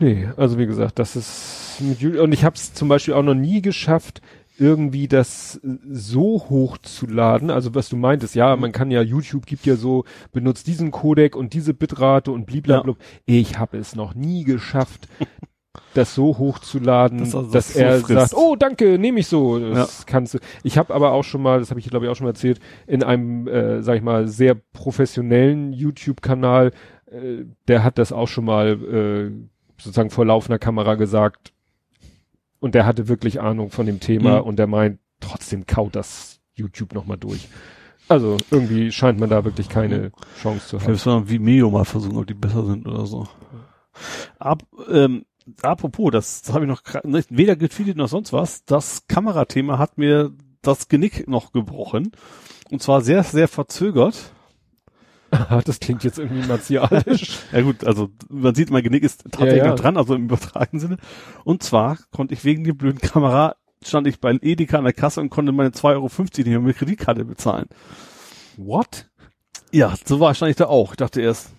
Nee, 0.01 0.29
also 0.37 0.59
wie 0.59 0.67
gesagt, 0.67 0.99
das 0.99 1.17
ist 1.17 1.81
mit 1.81 2.01
Juli 2.01 2.21
und 2.21 2.33
ich 2.33 2.45
habe 2.45 2.55
es 2.55 2.73
zum 2.73 2.89
Beispiel 2.89 3.15
auch 3.15 3.23
noch 3.23 3.35
nie 3.35 3.63
geschafft, 3.63 4.23
irgendwie 4.59 5.09
das 5.09 5.61
so 5.91 6.45
hoch 6.49 6.79
zu 6.79 7.07
laden. 7.07 7.51
Also 7.51 7.75
was 7.75 7.89
du 7.89 7.97
meintest, 7.97 8.35
ja, 8.35 8.55
man 8.57 8.73
kann 8.73 8.91
ja, 8.91 9.03
YouTube 9.03 9.47
gibt 9.47 9.67
ja 9.67 9.77
so, 9.77 10.05
benutzt 10.33 10.67
diesen 10.67 10.91
Codec 10.91 11.37
und 11.37 11.53
diese 11.53 11.75
Bitrate 11.75 12.33
und 12.33 12.47
blablabla. 12.47 12.93
Ja. 12.93 12.99
Ich 13.27 13.59
habe 13.59 13.79
es 13.79 13.95
noch 13.95 14.15
nie 14.15 14.45
geschafft, 14.45 15.09
das 15.95 16.15
so 16.15 16.39
hochzuladen, 16.39 17.19
das 17.19 17.35
also 17.35 17.51
dass 17.51 17.75
er 17.75 18.01
so 18.01 18.07
sagt, 18.07 18.35
oh 18.35 18.57
danke, 18.57 18.99
nehme 18.99 19.21
ich 19.21 19.27
so. 19.27 19.59
Das 19.59 19.99
ja. 20.01 20.05
kannst 20.07 20.35
du. 20.35 20.39
Ich 20.63 20.79
habe 20.79 20.95
aber 20.95 21.13
auch 21.13 21.25
schon 21.25 21.43
mal, 21.43 21.59
das 21.59 21.71
habe 21.71 21.81
ich 21.81 21.89
glaube 21.89 22.07
ich 22.07 22.11
auch 22.11 22.17
schon 22.17 22.25
mal 22.25 22.31
erzählt, 22.31 22.61
in 22.87 23.03
einem, 23.03 23.47
äh, 23.49 23.83
sag 23.83 23.97
ich 23.97 24.03
mal, 24.03 24.29
sehr 24.29 24.55
professionellen 24.55 25.73
YouTube-Kanal, 25.73 26.73
äh, 27.11 27.45
der 27.67 27.85
hat 27.85 27.99
das 27.99 28.13
auch 28.13 28.29
schon 28.29 28.45
mal 28.45 28.69
äh, 28.69 29.31
sozusagen 29.81 30.11
vor 30.11 30.27
laufender 30.27 30.59
Kamera 30.59 30.95
gesagt. 30.95 31.53
Und 32.61 32.75
der 32.75 32.87
hatte 32.87 33.09
wirklich 33.09 33.41
Ahnung 33.41 33.71
von 33.71 33.87
dem 33.87 34.01
Thema 34.01 34.41
mhm. 34.41 34.47
und 34.49 34.59
der 34.59 34.67
meint, 34.67 34.99
trotzdem 35.21 35.67
kaut 35.67 35.95
das 35.95 36.41
YouTube 36.55 36.93
nochmal 36.95 37.17
durch. 37.17 37.49
Also 38.09 38.39
irgendwie 38.51 38.91
scheint 38.91 39.21
man 39.21 39.29
da 39.29 39.45
wirklich 39.45 39.69
keine 39.69 40.13
Chance 40.41 40.67
zu 40.67 40.77
haben. 40.79 40.85
Vielleicht 40.85 41.07
wir 41.07 41.29
wie 41.29 41.35
Vimeo 41.35 41.71
mal 41.71 41.85
versuchen, 41.85 42.17
ob 42.17 42.27
die 42.27 42.35
besser 42.35 42.65
sind 42.65 42.87
oder 42.87 43.07
so. 43.07 43.29
Ab, 44.39 44.63
ähm, 44.91 45.25
apropos, 45.63 46.11
das, 46.11 46.43
das 46.43 46.55
habe 46.55 46.65
ich 46.65 46.69
noch 46.69 46.83
nicht, 47.05 47.29
weder 47.31 47.57
getweetet 47.57 47.97
noch 47.97 48.09
sonst 48.09 48.33
was. 48.33 48.65
Das 48.65 49.07
Kamerathema 49.07 49.79
hat 49.79 49.99
mir 49.99 50.33
das 50.63 50.89
Genick 50.89 51.29
noch 51.29 51.53
gebrochen. 51.53 52.13
Und 52.71 52.83
zwar 52.83 53.01
sehr, 53.01 53.23
sehr 53.23 53.49
verzögert. 53.49 54.33
das 55.65 55.81
klingt 55.81 56.05
jetzt 56.05 56.19
irgendwie 56.19 56.47
martialisch. 56.47 57.41
ja 57.53 57.61
gut, 57.61 57.85
also 57.85 58.11
man 58.29 58.55
sieht, 58.55 58.71
mein 58.71 58.83
Genick 58.83 59.03
ist 59.03 59.25
tatsächlich 59.25 59.59
ja, 59.59 59.65
ja. 59.65 59.71
noch 59.71 59.81
dran, 59.81 59.97
also 59.97 60.15
im 60.15 60.25
übertragenen 60.25 60.81
Sinne. 60.81 60.97
Und 61.45 61.63
zwar 61.63 61.99
konnte 62.11 62.35
ich 62.35 62.45
wegen 62.45 62.65
der 62.65 62.73
blöden 62.73 63.01
Kamera, 63.01 63.57
stand 63.83 64.07
ich 64.07 64.21
bei 64.21 64.37
Edeka 64.41 64.79
an 64.79 64.85
der 64.85 64.93
Kasse 64.93 65.21
und 65.21 65.31
konnte 65.31 65.53
meine 65.53 65.71
2,50 65.71 65.85
Euro 65.93 66.09
nicht 66.09 66.47
mehr 66.47 66.61
mit 66.61 66.77
Kreditkarte 66.77 67.25
bezahlen. 67.25 67.67
What? 68.57 69.09
Ja, 69.71 69.95
so 70.05 70.19
war 70.19 70.35
stand 70.35 70.51
ich 70.51 70.57
da 70.57 70.67
auch. 70.67 70.93
Ich 70.93 70.97
dachte 70.97 71.21
erst, 71.21 71.51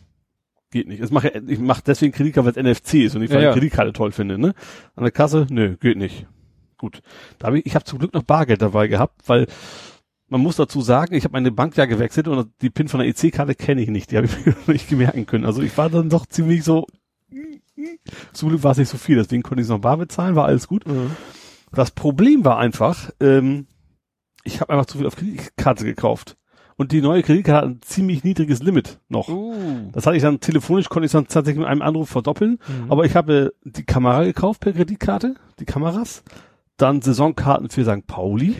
geht 0.72 0.88
nicht. 0.88 1.02
Ich 1.02 1.12
mache 1.12 1.30
ich 1.48 1.60
mach 1.60 1.82
deswegen 1.82 2.12
Kreditkarte, 2.12 2.56
weil 2.56 2.66
es 2.66 2.80
NFC 2.80 3.06
ist 3.06 3.16
und 3.16 3.22
ich 3.22 3.32
ja, 3.32 3.40
ja. 3.40 3.54
Kreditkarte 3.54 3.94
toll 3.94 4.12
finde, 4.12 4.38
ne? 4.38 4.54
An 4.96 5.04
der 5.04 5.12
Kasse, 5.12 5.48
nö, 5.50 5.76
geht 5.78 5.98
nicht. 5.98 6.28
Gut. 6.78 7.02
Da 7.38 7.48
hab 7.48 7.56
ich 7.56 7.66
ich 7.66 7.76
habe 7.76 7.86
zum 7.86 8.00
Glück 8.00 8.14
noch 8.14 8.24
Bargeld 8.24 8.62
dabei 8.62 8.88
gehabt, 8.88 9.22
weil 9.28 9.48
man 10.30 10.42
muss 10.42 10.58
dazu 10.58 10.82
sagen, 10.82 11.16
ich 11.16 11.24
habe 11.24 11.34
meine 11.34 11.52
Bank 11.52 11.76
ja 11.76 11.86
gewechselt 11.86 12.28
und 12.28 12.52
die 12.62 12.70
PIN 12.70 12.88
von 12.88 13.00
der 13.00 13.10
EC-Karte 13.10 13.56
kenne 13.56 13.82
ich 13.82 13.90
nicht. 13.90 14.12
Die 14.12 14.18
habe 14.18 14.28
ich 14.28 14.46
mir 14.46 14.56
nicht 14.68 14.88
gemerken 14.88 15.26
können. 15.26 15.46
Also 15.46 15.62
ich 15.62 15.78
war 15.78 15.90
dann 15.90 16.10
doch 16.10 16.26
ziemlich 16.26 16.64
so, 16.64 16.86
zum 18.34 18.50
Glück 18.50 18.64
war 18.64 18.72
es 18.72 18.78
nicht 18.78 18.90
so 18.90 18.98
viel, 18.98 19.18
deswegen 19.18 19.44
konnte 19.44 19.62
ich 19.62 19.66
es 19.66 19.70
noch 19.70 19.80
bar 19.80 19.98
bezahlen, 19.98 20.36
war 20.36 20.46
alles 20.46 20.68
gut. 20.68 20.88
Mhm. 20.88 21.12
Das 21.72 21.92
Problem 21.92 22.46
war 22.46 22.58
einfach, 22.58 23.12
ähm, 23.20 23.68
ich 24.44 24.62
habe 24.62 24.74
einfach 24.74 24.86
zu 24.86 24.98
viel 24.98 25.08
auf 25.08 25.16
Kreditkarte 25.16 25.86
gekauft. 25.86 26.38
Und 26.80 26.94
die 26.94 27.02
neue 27.02 27.24
Kreditkarte 27.24 27.68
hat 27.68 27.74
ein 27.74 27.82
ziemlich 27.82 28.24
niedriges 28.24 28.64
Limit 28.64 29.00
noch. 29.10 29.28
Uh. 29.28 29.90
Das 29.92 30.06
hatte 30.06 30.16
ich 30.16 30.24
dann 30.24 30.40
telefonisch, 30.40 30.88
konnte 30.88 31.08
ich 31.08 31.12
dann 31.12 31.28
tatsächlich 31.28 31.60
mit 31.60 31.68
einem 31.68 31.82
Anruf 31.82 32.08
verdoppeln. 32.08 32.52
Mhm. 32.52 32.90
Aber 32.90 33.04
ich 33.04 33.18
habe 33.18 33.54
die 33.66 33.84
Kamera 33.84 34.24
gekauft 34.24 34.62
per 34.62 34.72
Kreditkarte, 34.72 35.36
die 35.60 35.66
Kameras. 35.66 36.24
Dann 36.78 37.02
Saisonkarten 37.02 37.70
für 37.70 37.84
St. 37.84 38.08
Pauli. 38.08 38.56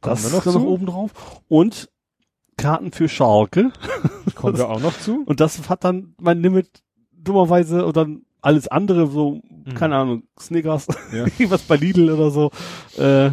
Das 0.00 0.24
ist 0.24 0.32
noch, 0.32 0.44
noch 0.44 0.62
oben 0.62 0.86
drauf. 0.86 1.10
Und 1.48 1.90
Karten 2.56 2.92
für 2.92 3.08
Schalke. 3.08 3.72
Kommen 4.36 4.56
wir 4.56 4.68
auch 4.70 4.80
noch 4.80 4.96
zu. 4.96 5.24
Und 5.26 5.40
das 5.40 5.68
hat 5.68 5.82
dann 5.82 6.14
mein 6.20 6.40
Limit 6.40 6.84
dummerweise 7.10 7.84
und 7.84 7.96
dann 7.96 8.22
alles 8.42 8.68
andere, 8.68 9.08
so, 9.08 9.40
mhm. 9.64 9.74
keine 9.74 9.96
Ahnung, 9.96 10.22
Snickers, 10.38 10.86
ja. 11.12 11.26
was 11.50 11.62
bei 11.62 11.74
Lidl 11.74 12.12
oder 12.12 12.30
so. 12.30 12.52
Äh, 12.96 13.32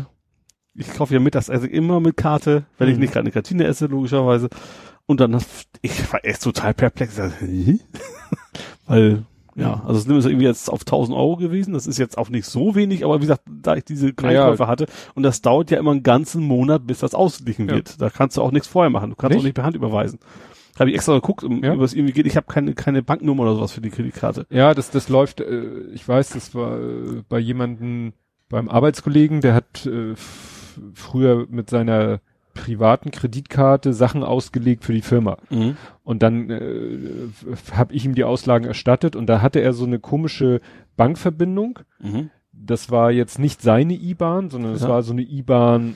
ich 0.78 0.94
kaufe 0.94 1.14
ja 1.14 1.20
mittags 1.20 1.50
also 1.50 1.68
immer 1.68 2.00
mit 2.00 2.18
Karte, 2.18 2.66
wenn 2.78 2.88
mhm. 2.88 2.94
ich 2.94 3.00
nicht 3.00 3.14
gerade 3.14 3.26
eine 3.26 3.32
Kantine 3.32 3.66
esse, 3.66 3.88
logischerweise. 3.88 4.50
Und 5.06 5.20
dann, 5.20 5.42
ich 5.82 6.12
war 6.12 6.24
echt 6.24 6.44
total 6.44 6.74
perplex. 6.74 7.20
Weil 8.88 9.24
ja, 9.56 9.82
also 9.88 9.94
das 9.94 10.06
Limit 10.06 10.20
ist 10.20 10.26
irgendwie 10.28 10.46
jetzt 10.46 10.70
auf 10.70 10.82
1000 10.82 11.18
Euro 11.18 11.36
gewesen. 11.36 11.74
Das 11.74 11.88
ist 11.88 11.98
jetzt 11.98 12.18
auch 12.18 12.30
nicht 12.30 12.46
so 12.46 12.76
wenig, 12.76 13.04
aber 13.04 13.18
wie 13.18 13.22
gesagt, 13.22 13.42
da 13.48 13.76
ich 13.76 13.86
diese 13.86 14.08
Einkäufe 14.08 14.64
ja. 14.64 14.68
hatte 14.68 14.86
und 15.16 15.24
das 15.24 15.42
dauert 15.42 15.72
ja 15.72 15.80
immer 15.80 15.92
einen 15.92 16.04
ganzen 16.04 16.44
Monat, 16.44 16.86
bis 16.86 17.00
das 17.00 17.16
ausgeglichen 17.16 17.68
ja. 17.68 17.76
wird. 17.76 18.00
Da 18.00 18.12
kannst 18.12 18.38
du 18.38 18.44
auch 18.44 18.52
nichts 18.52 18.68
vorher 18.68 18.92
machen. 18.92 19.10
Du 19.10 19.16
kannst 19.16 19.34
nicht? 19.34 19.42
auch 19.42 19.46
nicht 19.46 19.56
per 19.56 19.64
Hand 19.64 19.76
überweisen. 19.76 20.20
Habe 20.78 20.92
ich 20.92 20.96
extra 20.96 21.16
geguckt, 21.16 21.44
um, 21.44 21.64
ja. 21.64 21.78
was 21.80 21.96
irgendwie 21.96 22.14
geht. 22.14 22.28
Ich 22.28 22.38
habe 22.38 22.46
keine 22.46 22.76
keine 22.76 23.02
Banknummer 23.02 23.44
oder 23.44 23.56
sowas 23.56 23.72
für 23.72 23.82
die 23.82 23.90
Kreditkarte. 23.90 24.46
Ja, 24.52 24.76
das 24.76 24.92
das 24.92 25.10
läuft. 25.10 25.42
Äh, 25.42 25.88
ich 25.92 26.08
weiß, 26.08 26.30
das 26.30 26.54
war 26.54 26.80
äh, 26.80 27.24
bei 27.28 27.40
jemanden 27.40 28.14
beim 28.50 28.70
Arbeitskollegen, 28.70 29.42
der 29.42 29.56
hat 29.56 29.88
äh, 29.88 30.14
früher 30.94 31.48
mit 31.50 31.70
seiner 31.70 32.20
privaten 32.54 33.12
Kreditkarte 33.12 33.94
Sachen 33.94 34.24
ausgelegt 34.24 34.84
für 34.84 34.94
die 34.94 35.02
Firma. 35.02 35.38
Mhm. 35.50 35.78
Und 36.04 36.24
dann 36.24 36.50
äh, 36.50 37.28
habe 37.74 37.94
ich 37.94 38.04
ihm 38.04 38.16
die 38.16 38.24
Auslagen 38.24 38.66
erstattet 38.66 39.16
und 39.16 39.28
da 39.28 39.42
hatte 39.42 39.60
er 39.60 39.74
so 39.74 39.86
eine 39.86 40.00
komische 40.00 40.60
Bankverbindung. 40.96 41.80
Mhm. 42.00 42.32
Das 42.52 42.90
war 42.90 43.12
jetzt 43.12 43.38
nicht 43.38 43.62
seine 43.62 43.94
IBAN, 43.94 44.50
sondern 44.50 44.74
es 44.74 44.82
ja. 44.82 44.90
war 44.90 45.04
so 45.04 45.14
eine 45.14 45.22
IBAN 45.22 45.96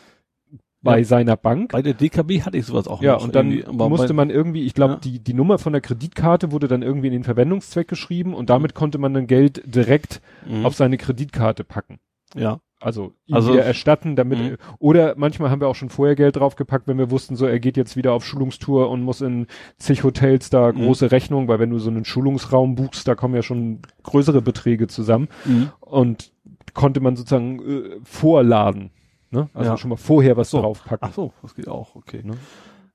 bei 0.83 0.99
ja. 0.99 1.05
seiner 1.05 1.37
Bank. 1.37 1.71
Bei 1.71 1.81
der 1.81 1.93
DKB 1.93 2.43
hatte 2.43 2.57
ich 2.57 2.65
sowas 2.65 2.87
auch. 2.87 3.01
Ja, 3.01 3.15
und 3.15 3.35
dann 3.35 3.63
musste 3.71 4.13
man 4.13 4.29
irgendwie, 4.29 4.65
ich 4.65 4.73
glaube, 4.73 4.93
ja. 4.93 4.99
die, 4.99 5.19
die 5.19 5.33
Nummer 5.33 5.57
von 5.57 5.73
der 5.73 5.81
Kreditkarte 5.81 6.51
wurde 6.51 6.67
dann 6.67 6.81
irgendwie 6.81 7.07
in 7.07 7.13
den 7.13 7.23
Verwendungszweck 7.23 7.87
geschrieben 7.87 8.33
und 8.33 8.49
damit 8.49 8.73
mhm. 8.73 8.77
konnte 8.77 8.97
man 8.97 9.13
dann 9.13 9.27
Geld 9.27 9.61
direkt 9.65 10.21
mhm. 10.47 10.65
auf 10.65 10.75
seine 10.75 10.97
Kreditkarte 10.97 11.63
packen. 11.63 11.99
Ja. 12.35 12.59
Also 12.81 13.13
also, 13.31 13.53
wieder 13.53 13.63
erstatten, 13.63 14.15
damit 14.15 14.39
mh. 14.39 14.57
oder 14.79 15.13
manchmal 15.15 15.49
haben 15.49 15.61
wir 15.61 15.67
auch 15.67 15.75
schon 15.75 15.89
vorher 15.89 16.15
Geld 16.15 16.35
draufgepackt, 16.35 16.87
wenn 16.87 16.97
wir 16.97 17.11
wussten, 17.11 17.35
so 17.35 17.45
er 17.45 17.59
geht 17.59 17.77
jetzt 17.77 17.95
wieder 17.95 18.13
auf 18.13 18.25
Schulungstour 18.25 18.89
und 18.89 19.03
muss 19.03 19.21
in 19.21 19.47
zig 19.77 20.03
Hotels 20.03 20.49
da 20.49 20.71
mhm. 20.71 20.83
große 20.83 21.11
Rechnungen, 21.11 21.47
weil 21.47 21.59
wenn 21.59 21.69
du 21.69 21.77
so 21.77 21.89
einen 21.89 22.05
Schulungsraum 22.05 22.75
buchst, 22.75 23.07
da 23.07 23.15
kommen 23.15 23.35
ja 23.35 23.43
schon 23.43 23.79
größere 24.03 24.41
Beträge 24.41 24.87
zusammen 24.87 25.29
mhm. 25.45 25.71
und 25.79 26.33
konnte 26.73 26.99
man 27.01 27.15
sozusagen 27.15 27.59
äh, 27.59 27.99
vorladen, 28.03 28.89
ne? 29.29 29.49
Also 29.53 29.71
ja. 29.71 29.77
schon 29.77 29.89
mal 29.89 29.97
vorher 29.97 30.35
was 30.37 30.49
so. 30.49 30.59
draufpacken. 30.59 31.07
Ach 31.07 31.13
so, 31.13 31.33
das 31.41 31.55
geht 31.55 31.67
auch, 31.67 31.95
okay. 31.95 32.21
Ne? 32.23 32.33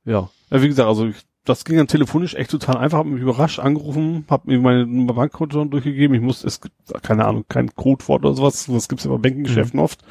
Ja. 0.05 0.29
ja, 0.51 0.63
wie 0.63 0.69
gesagt, 0.69 0.89
also 0.89 1.07
ich 1.07 1.25
das 1.47 1.65
ging 1.65 1.77
dann 1.77 1.87
telefonisch 1.87 2.35
echt 2.35 2.51
total 2.51 2.77
einfach, 2.77 2.99
hab 2.99 3.07
mich 3.07 3.23
überrascht 3.23 3.61
angerufen, 3.61 4.25
hab 4.29 4.47
mir 4.47 4.59
meine 4.59 4.85
Bankkonto 4.87 5.65
durchgegeben, 5.65 6.15
ich 6.15 6.21
muss, 6.21 6.45
es 6.45 6.61
gibt, 6.61 6.75
keine 7.03 7.25
Ahnung, 7.25 7.45
kein 7.49 7.75
Codewort 7.75 8.25
oder 8.25 8.35
sowas, 8.35 8.67
das 8.67 8.89
gibt's 8.89 9.05
ja 9.05 9.11
bei 9.11 9.19
Bankengeschäften 9.19 9.79
mhm. 9.79 9.85
oft. 9.85 10.05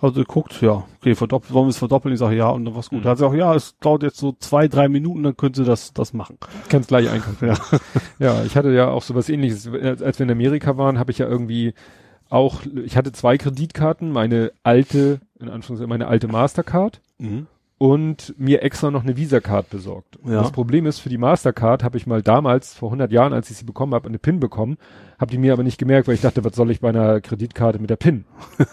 Also 0.00 0.14
geguckt, 0.20 0.60
ja, 0.62 0.84
okay, 0.98 1.14
verdoppeln, 1.14 1.54
wollen 1.54 1.66
wir 1.66 1.70
es 1.70 1.78
verdoppeln? 1.78 2.12
Ich 2.12 2.18
sage 2.18 2.34
ja, 2.34 2.48
und 2.48 2.64
dann 2.64 2.74
war's 2.74 2.90
gut. 2.90 3.00
Mhm. 3.00 3.02
Da 3.04 3.10
hat 3.10 3.18
sie 3.18 3.26
auch, 3.26 3.34
ja, 3.34 3.54
es 3.54 3.78
dauert 3.78 4.02
jetzt 4.02 4.16
so 4.16 4.32
zwei, 4.32 4.66
drei 4.66 4.88
Minuten, 4.88 5.22
dann 5.22 5.36
können 5.36 5.54
sie 5.54 5.64
das, 5.64 5.92
das 5.92 6.12
machen. 6.12 6.38
Kannst 6.68 6.88
gleich 6.88 7.08
einkaufen. 7.08 7.46
Ja. 7.46 7.54
ja, 8.18 8.44
ich 8.44 8.56
hatte 8.56 8.72
ja 8.72 8.88
auch 8.88 9.02
sowas 9.02 9.28
ähnliches. 9.28 9.68
Als 9.68 10.18
wir 10.18 10.24
in 10.24 10.32
Amerika 10.32 10.76
waren, 10.76 10.98
habe 10.98 11.12
ich 11.12 11.18
ja 11.18 11.28
irgendwie 11.28 11.74
auch, 12.30 12.62
ich 12.84 12.96
hatte 12.96 13.12
zwei 13.12 13.38
Kreditkarten, 13.38 14.10
meine 14.10 14.50
alte, 14.64 15.20
in 15.38 15.48
Anführungszeichen, 15.48 15.88
meine 15.88 16.08
alte 16.08 16.26
Mastercard. 16.26 17.00
Mhm 17.18 17.46
und 17.82 18.32
mir 18.38 18.62
extra 18.62 18.92
noch 18.92 19.02
eine 19.02 19.16
Visa-Card 19.16 19.68
besorgt. 19.68 20.16
Ja. 20.24 20.40
Das 20.40 20.52
Problem 20.52 20.86
ist, 20.86 21.00
für 21.00 21.08
die 21.08 21.18
Mastercard 21.18 21.82
habe 21.82 21.98
ich 21.98 22.06
mal 22.06 22.22
damals, 22.22 22.74
vor 22.74 22.90
100 22.90 23.10
Jahren, 23.10 23.32
als 23.32 23.50
ich 23.50 23.56
sie 23.56 23.64
bekommen 23.64 23.92
habe, 23.92 24.08
eine 24.08 24.20
PIN 24.20 24.38
bekommen, 24.38 24.76
habe 25.18 25.32
die 25.32 25.38
mir 25.38 25.52
aber 25.52 25.64
nicht 25.64 25.78
gemerkt, 25.78 26.06
weil 26.06 26.14
ich 26.14 26.20
dachte, 26.20 26.44
was 26.44 26.54
soll 26.54 26.70
ich 26.70 26.78
bei 26.78 26.90
einer 26.90 27.20
Kreditkarte 27.20 27.80
mit 27.80 27.90
der 27.90 27.96
PIN? 27.96 28.24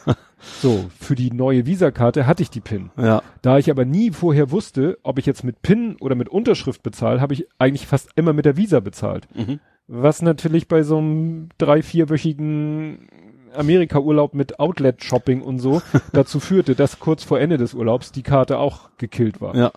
so, 0.62 0.92
für 1.00 1.16
die 1.16 1.32
neue 1.32 1.66
Visa-Karte 1.66 2.28
hatte 2.28 2.44
ich 2.44 2.52
die 2.52 2.62
PIN. 2.62 2.92
Ja. 2.98 3.24
Da 3.42 3.58
ich 3.58 3.72
aber 3.72 3.84
nie 3.84 4.12
vorher 4.12 4.52
wusste, 4.52 5.00
ob 5.02 5.18
ich 5.18 5.26
jetzt 5.26 5.44
mit 5.44 5.64
PIN 5.64 5.96
oder 6.00 6.14
mit 6.14 6.30
Unterschrift 6.30 6.84
bezahle, 6.84 7.20
habe 7.20 7.34
ich 7.34 7.48
eigentlich 7.58 7.88
fast 7.88 8.12
immer 8.16 8.34
mit 8.34 8.46
der 8.46 8.58
Visa 8.58 8.80
bezahlt. 8.80 9.28
Mhm. 9.34 9.60
Was 9.88 10.22
natürlich 10.22 10.68
bei 10.68 10.84
so 10.84 11.00
einem 11.00 11.50
drei, 11.58 11.82
vierwöchigen 11.82 13.08
Amerika-Urlaub 13.54 14.34
mit 14.34 14.60
Outlet-Shopping 14.60 15.42
und 15.42 15.60
so 15.60 15.82
dazu 16.14 16.40
führte, 16.40 16.76
dass 16.76 17.00
kurz 17.00 17.24
vor 17.24 17.40
Ende 17.40 17.58
des 17.58 17.74
Urlaubs 17.74 18.12
die 18.12 18.24
Karte 18.24 18.58
auch 18.58 18.90
gekillt 18.98 19.42
war. 19.42 19.56
Ja. 19.56 19.72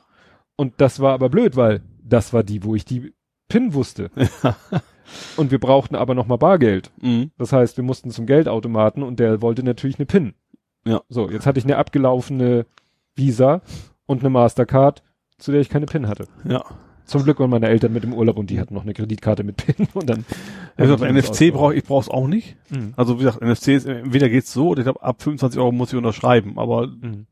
Und 0.57 0.75
das 0.79 1.01
war 1.01 1.13
aber 1.13 1.29
blöd, 1.29 1.57
weil 1.57 1.83
das 2.03 2.33
war 2.33 2.43
die, 2.43 2.65
wo 2.65 2.75
ich 2.75 2.85
die 2.85 3.13
PIN 3.49 3.75
wusste. 3.75 4.11
Ja. 4.43 4.57
Und 5.37 5.51
wir 5.51 5.59
brauchten 5.59 5.95
aber 5.95 6.15
noch 6.15 6.27
mal 6.27 6.37
Bargeld. 6.37 6.91
Mhm. 7.01 7.33
Das 7.37 7.53
heißt, 7.53 7.77
wir 7.77 7.85
mussten 7.85 8.11
zum 8.11 8.25
Geldautomaten 8.25 9.03
und 9.03 9.21
der 9.21 9.43
wollte 9.43 9.63
natürlich 9.63 9.99
eine 9.99 10.07
PIN. 10.07 10.35
Ja. 10.87 11.03
So, 11.09 11.29
jetzt 11.29 11.45
hatte 11.45 11.59
ich 11.59 11.65
eine 11.65 11.77
abgelaufene 11.77 12.67
Visa 13.15 13.61
und 14.07 14.21
eine 14.21 14.31
Mastercard, 14.31 15.03
zu 15.39 15.53
der 15.53 15.61
ich 15.61 15.69
keine 15.69 15.87
PIN 15.87 16.09
hatte. 16.09 16.29
Ja. 16.45 16.65
Zum 17.05 17.25
Glück 17.25 17.41
waren 17.41 17.51
meine 17.51 17.69
Eltern 17.69 17.93
mit 17.93 18.05
im 18.05 18.15
Urlaub 18.15 18.37
und 18.37 18.51
die 18.51 18.61
hatten 18.61 18.75
noch 18.75 18.83
eine 18.83 18.95
Kreditkarte 18.95 19.45
mit 19.45 19.57
PIN 19.57 19.89
und 19.95 20.09
dann. 20.09 20.25
Also 20.77 20.97
NFC 20.97 21.53
brauche 21.53 21.75
ich 21.75 21.85
brauche 21.85 22.03
es 22.03 22.09
auch 22.09 22.27
nicht. 22.27 22.57
Mhm. 22.71 22.95
Also 22.97 23.19
wie 23.19 23.25
gesagt, 23.25 23.43
NFC 23.43 23.69
ist 23.69 23.87
entweder 23.87 24.29
geht's 24.29 24.53
so 24.53 24.69
oder 24.69 24.81
ich 24.81 24.85
glaube 24.85 25.03
ab 25.03 25.23
25 25.23 25.61
Euro 25.61 25.73
muss 25.73 25.93
ich 25.93 25.99
unterschreiben, 25.99 26.59
aber 26.59 26.87
mhm. 26.87 27.27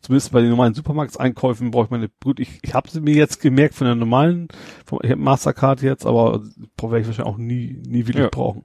zumindest 0.00 0.32
bei 0.32 0.40
den 0.40 0.50
normalen 0.50 0.74
Supermarktseinkäufen 0.74 1.70
brauche 1.70 1.84
ich 1.84 1.90
meine 1.90 2.10
gut, 2.22 2.40
ich, 2.40 2.58
ich 2.62 2.74
habe 2.74 2.90
sie 2.90 3.00
mir 3.00 3.14
jetzt 3.14 3.40
gemerkt 3.40 3.74
von 3.74 3.86
der 3.86 3.94
normalen, 3.94 4.48
vom, 4.84 4.98
ich 5.02 5.10
habe 5.10 5.20
Mastercard 5.20 5.82
jetzt, 5.82 6.04
aber 6.04 6.42
werde 6.80 7.00
ich 7.00 7.06
wahrscheinlich 7.06 7.20
auch 7.20 7.38
nie 7.38 7.80
nie 7.86 8.06
wirklich 8.06 8.24
ja. 8.24 8.28
brauchen. 8.30 8.64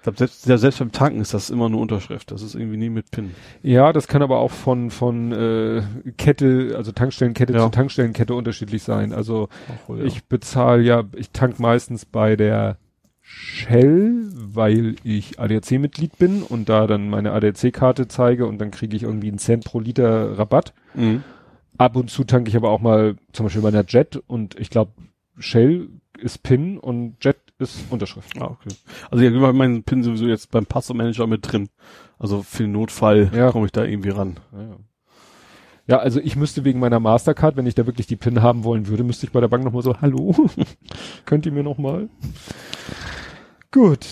Ich 0.00 0.04
glaube, 0.04 0.16
selbst, 0.16 0.46
ja, 0.46 0.56
selbst 0.56 0.78
beim 0.78 0.92
Tanken 0.92 1.20
ist 1.20 1.34
das 1.34 1.50
immer 1.50 1.68
nur 1.68 1.82
Unterschrift. 1.82 2.30
Das 2.30 2.40
ist 2.40 2.54
irgendwie 2.54 2.78
nie 2.78 2.88
mit 2.88 3.10
PIN. 3.10 3.34
Ja, 3.62 3.92
das 3.92 4.08
kann 4.08 4.22
aber 4.22 4.38
auch 4.38 4.50
von, 4.50 4.90
von 4.90 5.30
äh, 5.30 5.82
Kette, 6.16 6.72
also 6.74 6.90
Tankstellenkette 6.90 7.52
ja. 7.52 7.64
zu 7.64 7.68
Tankstellenkette 7.68 8.34
unterschiedlich 8.34 8.82
sein. 8.82 9.12
Also 9.12 9.50
wohl, 9.86 9.98
ja. 9.98 10.04
ich 10.06 10.24
bezahle 10.24 10.82
ja, 10.82 11.04
ich 11.16 11.32
tank 11.32 11.60
meistens 11.60 12.06
bei 12.06 12.34
der 12.34 12.78
Shell, 13.20 14.30
weil 14.32 14.96
ich 15.04 15.38
ADAC-Mitglied 15.38 16.16
bin 16.16 16.44
und 16.44 16.70
da 16.70 16.86
dann 16.86 17.10
meine 17.10 17.32
ADAC-Karte 17.32 18.08
zeige 18.08 18.46
und 18.46 18.58
dann 18.58 18.70
kriege 18.70 18.96
ich 18.96 19.02
irgendwie 19.02 19.28
einen 19.28 19.38
Cent 19.38 19.66
pro 19.66 19.80
Liter 19.80 20.38
Rabatt. 20.38 20.72
Mhm. 20.94 21.22
Ab 21.76 21.96
und 21.96 22.08
zu 22.08 22.24
tanke 22.24 22.48
ich 22.48 22.56
aber 22.56 22.70
auch 22.70 22.80
mal 22.80 23.16
zum 23.34 23.44
Beispiel 23.44 23.60
bei 23.60 23.68
einer 23.68 23.84
Jet 23.86 24.16
und 24.16 24.58
ich 24.58 24.70
glaube, 24.70 24.92
Shell 25.38 25.90
ist 26.18 26.42
PIN 26.42 26.78
und 26.78 27.16
Jet 27.22 27.36
ist 27.60 27.84
Unterschrift. 27.90 28.40
Ah, 28.40 28.46
okay. 28.46 28.74
Also 29.10 29.24
ja, 29.24 29.30
ich 29.30 29.40
habe 29.40 29.52
meinen 29.52 29.82
PIN 29.82 30.02
sowieso 30.02 30.26
jetzt 30.26 30.50
beim 30.50 30.66
Passwortmanager 30.66 31.26
mit 31.26 31.50
drin. 31.50 31.68
Also 32.18 32.42
für 32.42 32.64
den 32.64 32.72
Notfall 32.72 33.30
ja. 33.34 33.50
komme 33.52 33.66
ich 33.66 33.72
da 33.72 33.84
irgendwie 33.84 34.10
ran. 34.10 34.40
Ja. 34.52 34.76
ja, 35.86 35.98
also 35.98 36.20
ich 36.20 36.36
müsste 36.36 36.64
wegen 36.64 36.80
meiner 36.80 37.00
Mastercard, 37.00 37.56
wenn 37.56 37.66
ich 37.66 37.74
da 37.74 37.86
wirklich 37.86 38.06
die 38.06 38.16
PIN 38.16 38.42
haben 38.42 38.64
wollen 38.64 38.86
würde, 38.86 39.04
müsste 39.04 39.26
ich 39.26 39.32
bei 39.32 39.40
der 39.40 39.48
Bank 39.48 39.64
nochmal 39.64 39.82
so, 39.82 40.00
hallo, 40.00 40.34
könnt 41.24 41.46
ihr 41.46 41.52
mir 41.52 41.62
nochmal? 41.62 42.08
Gut. 43.70 44.06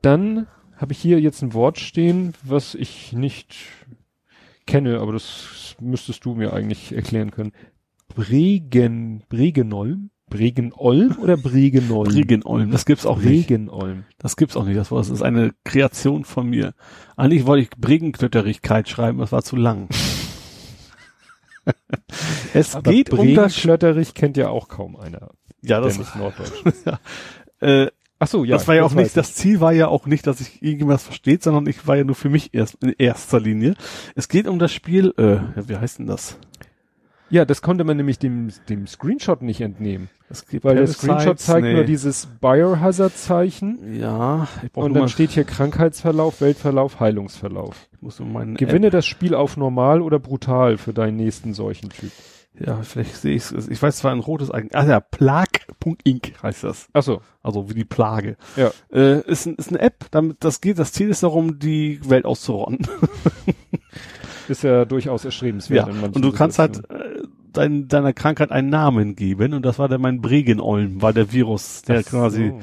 dann 0.00 0.46
habe 0.76 0.92
ich 0.92 0.98
hier 0.98 1.20
jetzt 1.20 1.42
ein 1.42 1.54
Wort 1.54 1.78
stehen, 1.78 2.34
was 2.42 2.74
ich 2.74 3.12
nicht 3.12 3.54
kenne, 4.66 5.00
aber 5.00 5.12
das 5.12 5.76
müsstest 5.80 6.24
du 6.24 6.34
mir 6.34 6.52
eigentlich 6.52 6.92
erklären 6.92 7.30
können. 7.30 7.52
Bregen, 8.08 9.24
Bregenolm? 9.28 10.10
Bregenolm 10.28 11.16
oder 11.20 11.36
Bregenolm? 11.36 12.08
Bregenolm, 12.08 12.70
das 12.70 12.86
gibt's 12.86 13.06
auch 13.06 13.18
nicht. 13.18 13.46
Bregenolm. 13.48 14.04
Das 14.18 14.36
gibt's 14.36 14.56
auch 14.56 14.64
nicht, 14.64 14.76
das 14.76 14.90
war, 14.90 14.98
das 14.98 15.10
ist 15.10 15.22
eine 15.22 15.54
Kreation 15.64 16.24
von 16.24 16.48
mir. 16.48 16.74
Eigentlich 17.16 17.46
wollte 17.46 17.64
ich 17.64 17.70
Bregenklötterigkeit 17.70 18.88
schreiben, 18.88 19.18
das 19.18 19.32
war 19.32 19.42
zu 19.42 19.56
lang. 19.56 19.88
es 22.54 22.74
Aber 22.74 22.90
geht 22.90 23.10
um 23.10 23.34
das 23.34 23.56
Schlötterich 23.56 24.14
kennt 24.14 24.36
ja 24.36 24.48
auch 24.48 24.68
kaum 24.68 24.96
einer. 24.96 25.30
Ja, 25.62 25.80
das 25.80 25.98
ist 25.98 26.16
Norddeutsch. 26.16 26.62
ja. 26.84 26.98
Äh, 27.60 27.90
Ach 28.20 28.28
so, 28.28 28.44
ja. 28.44 28.56
Das 28.56 28.68
war 28.68 28.74
ja 28.74 28.84
auch 28.84 28.94
nicht, 28.94 29.16
das 29.16 29.34
Ziel 29.34 29.60
war 29.60 29.72
ja 29.72 29.88
auch 29.88 30.06
nicht, 30.06 30.26
dass 30.26 30.40
ich 30.40 30.62
irgendwas 30.62 31.02
versteht, 31.02 31.42
sondern 31.42 31.66
ich 31.66 31.86
war 31.86 31.96
ja 31.96 32.04
nur 32.04 32.14
für 32.14 32.30
mich 32.30 32.54
erst 32.54 32.82
in 32.82 32.94
erster 32.96 33.40
Linie. 33.40 33.74
Es 34.14 34.28
geht 34.28 34.46
um 34.46 34.58
das 34.58 34.72
Spiel, 34.72 35.12
äh, 35.18 35.40
wie 35.68 35.76
heißt 35.76 35.98
denn 35.98 36.06
das? 36.06 36.38
Ja, 37.34 37.44
das 37.44 37.62
konnte 37.62 37.82
man 37.82 37.96
nämlich 37.96 38.20
dem, 38.20 38.50
dem 38.68 38.86
Screenshot 38.86 39.42
nicht 39.42 39.60
entnehmen. 39.60 40.08
Es 40.30 40.46
gibt 40.46 40.64
Weil 40.64 40.76
der 40.76 40.86
Screenshot 40.86 41.40
zeigt 41.40 41.64
nee. 41.66 41.72
nur 41.72 41.82
dieses 41.82 42.28
Biohazard-Zeichen. 42.40 43.96
Ja. 43.98 44.46
Und 44.72 44.94
dann 44.94 45.08
steht 45.08 45.32
hier 45.32 45.42
Krankheitsverlauf, 45.42 46.40
Weltverlauf, 46.40 47.00
Heilungsverlauf. 47.00 47.88
Ich 47.92 48.02
muss 48.02 48.20
meinen 48.20 48.54
Gewinne 48.54 48.86
App. 48.86 48.92
das 48.92 49.06
Spiel 49.06 49.34
auf 49.34 49.56
normal 49.56 50.00
oder 50.00 50.20
brutal 50.20 50.78
für 50.78 50.92
deinen 50.92 51.16
nächsten 51.16 51.54
Seuchentyp. 51.54 52.12
Ja, 52.56 52.80
vielleicht 52.82 53.16
sehe 53.16 53.34
ich 53.34 53.50
es. 53.50 53.66
Ich 53.66 53.82
weiß 53.82 53.96
zwar 53.96 54.12
ein 54.12 54.20
rotes 54.20 54.50
Icon. 54.50 54.70
Ah 54.72 54.86
ja, 54.86 55.00
Plag.inc 55.00 56.40
heißt 56.40 56.62
das. 56.62 56.86
Ach 56.92 57.02
so. 57.02 57.20
Also 57.42 57.68
wie 57.68 57.74
die 57.74 57.84
Plage. 57.84 58.36
Ja. 58.54 58.70
Äh, 58.92 59.22
ist, 59.22 59.46
ein, 59.46 59.56
ist 59.56 59.70
eine 59.70 59.80
App, 59.80 60.06
damit 60.12 60.36
das 60.44 60.60
geht. 60.60 60.78
Das 60.78 60.92
Ziel 60.92 61.08
ist 61.08 61.24
darum, 61.24 61.58
die 61.58 61.98
Welt 62.08 62.26
auszurotten. 62.26 62.86
ist 64.48 64.62
ja 64.62 64.84
durchaus 64.84 65.24
erstrebenswert. 65.24 65.88
Ja. 65.88 66.04
Und 66.04 66.24
du 66.24 66.32
kannst 66.32 66.58
halt 66.58 66.82
dein, 67.56 67.88
deiner 67.88 68.12
Krankheit 68.12 68.50
einen 68.50 68.70
Namen 68.70 69.16
geben. 69.16 69.54
Und 69.54 69.64
das 69.64 69.78
war 69.78 69.88
dann 69.88 70.00
mein 70.00 70.20
Bregenolm, 70.20 71.02
war 71.02 71.12
der 71.12 71.32
Virus, 71.32 71.82
der 71.82 72.00
Ach 72.00 72.10
quasi. 72.10 72.50
So. 72.50 72.60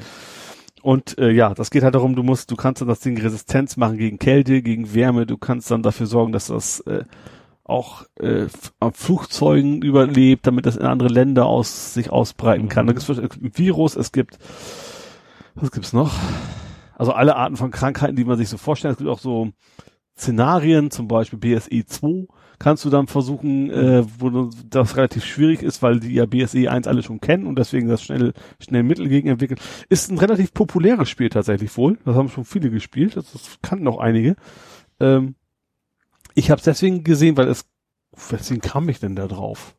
Und 0.82 1.18
äh, 1.18 1.30
ja, 1.30 1.54
das 1.54 1.70
geht 1.70 1.84
halt 1.84 1.94
darum, 1.94 2.16
du 2.16 2.22
musst, 2.22 2.50
du 2.50 2.56
kannst 2.56 2.80
dann 2.80 2.88
das 2.88 3.00
Ding 3.00 3.20
Resistenz 3.20 3.76
machen 3.76 3.98
gegen 3.98 4.18
Kälte, 4.18 4.62
gegen 4.62 4.94
Wärme. 4.94 5.26
Du 5.26 5.38
kannst 5.38 5.70
dann 5.70 5.82
dafür 5.82 6.06
sorgen, 6.06 6.32
dass 6.32 6.46
das 6.48 6.80
äh, 6.80 7.04
auch 7.64 8.04
äh, 8.18 8.46
auf 8.80 8.96
Flugzeugen 8.96 9.82
überlebt, 9.82 10.46
damit 10.46 10.66
das 10.66 10.76
in 10.76 10.86
andere 10.86 11.08
Länder 11.08 11.46
aus 11.46 11.94
sich 11.94 12.10
ausbreiten 12.10 12.68
kann. 12.68 12.86
Mhm. 12.86 12.88
Da 12.88 12.92
gibt 12.94 13.08
es 13.08 13.18
ein 13.18 13.52
Virus, 13.54 13.96
es 13.96 14.12
gibt 14.12 14.38
was 15.54 15.70
gibt's 15.70 15.92
noch? 15.92 16.12
Also 16.96 17.12
alle 17.12 17.36
Arten 17.36 17.56
von 17.56 17.70
Krankheiten, 17.70 18.16
die 18.16 18.24
man 18.24 18.38
sich 18.38 18.48
so 18.48 18.56
vorstellt. 18.56 18.92
Es 18.92 18.98
gibt 18.98 19.10
auch 19.10 19.18
so 19.18 19.50
Szenarien, 20.16 20.90
zum 20.90 21.08
Beispiel 21.08 21.38
BSE 21.38 21.84
2, 21.84 22.26
kannst 22.62 22.84
du 22.84 22.90
dann 22.90 23.08
versuchen, 23.08 23.70
äh, 23.70 24.04
wo 24.18 24.48
das 24.70 24.96
relativ 24.96 25.24
schwierig 25.24 25.62
ist, 25.62 25.82
weil 25.82 25.98
die 25.98 26.14
ja 26.14 26.26
BSE 26.26 26.70
1 26.70 26.86
alle 26.86 27.02
schon 27.02 27.20
kennen 27.20 27.46
und 27.46 27.58
deswegen 27.58 27.88
das 27.88 28.02
schnell, 28.02 28.34
schnell 28.60 28.84
Mittel 28.84 29.08
gegen 29.08 29.28
entwickeln. 29.28 29.58
Ist 29.88 30.10
ein 30.10 30.18
relativ 30.18 30.54
populäres 30.54 31.08
Spiel 31.08 31.28
tatsächlich 31.28 31.76
wohl. 31.76 31.98
Das 32.04 32.14
haben 32.14 32.28
schon 32.28 32.44
viele 32.44 32.70
gespielt. 32.70 33.16
Das, 33.16 33.32
das 33.32 33.58
kannten 33.62 33.88
auch 33.88 33.98
einige. 33.98 34.36
Ähm, 35.00 35.34
ich 36.34 36.52
habe 36.52 36.60
es 36.60 36.64
deswegen 36.64 37.02
gesehen, 37.02 37.36
weil 37.36 37.48
es, 37.48 37.64
weswegen 38.30 38.62
kam 38.62 38.88
ich 38.88 39.00
denn 39.00 39.16
da 39.16 39.26
drauf? 39.26 39.74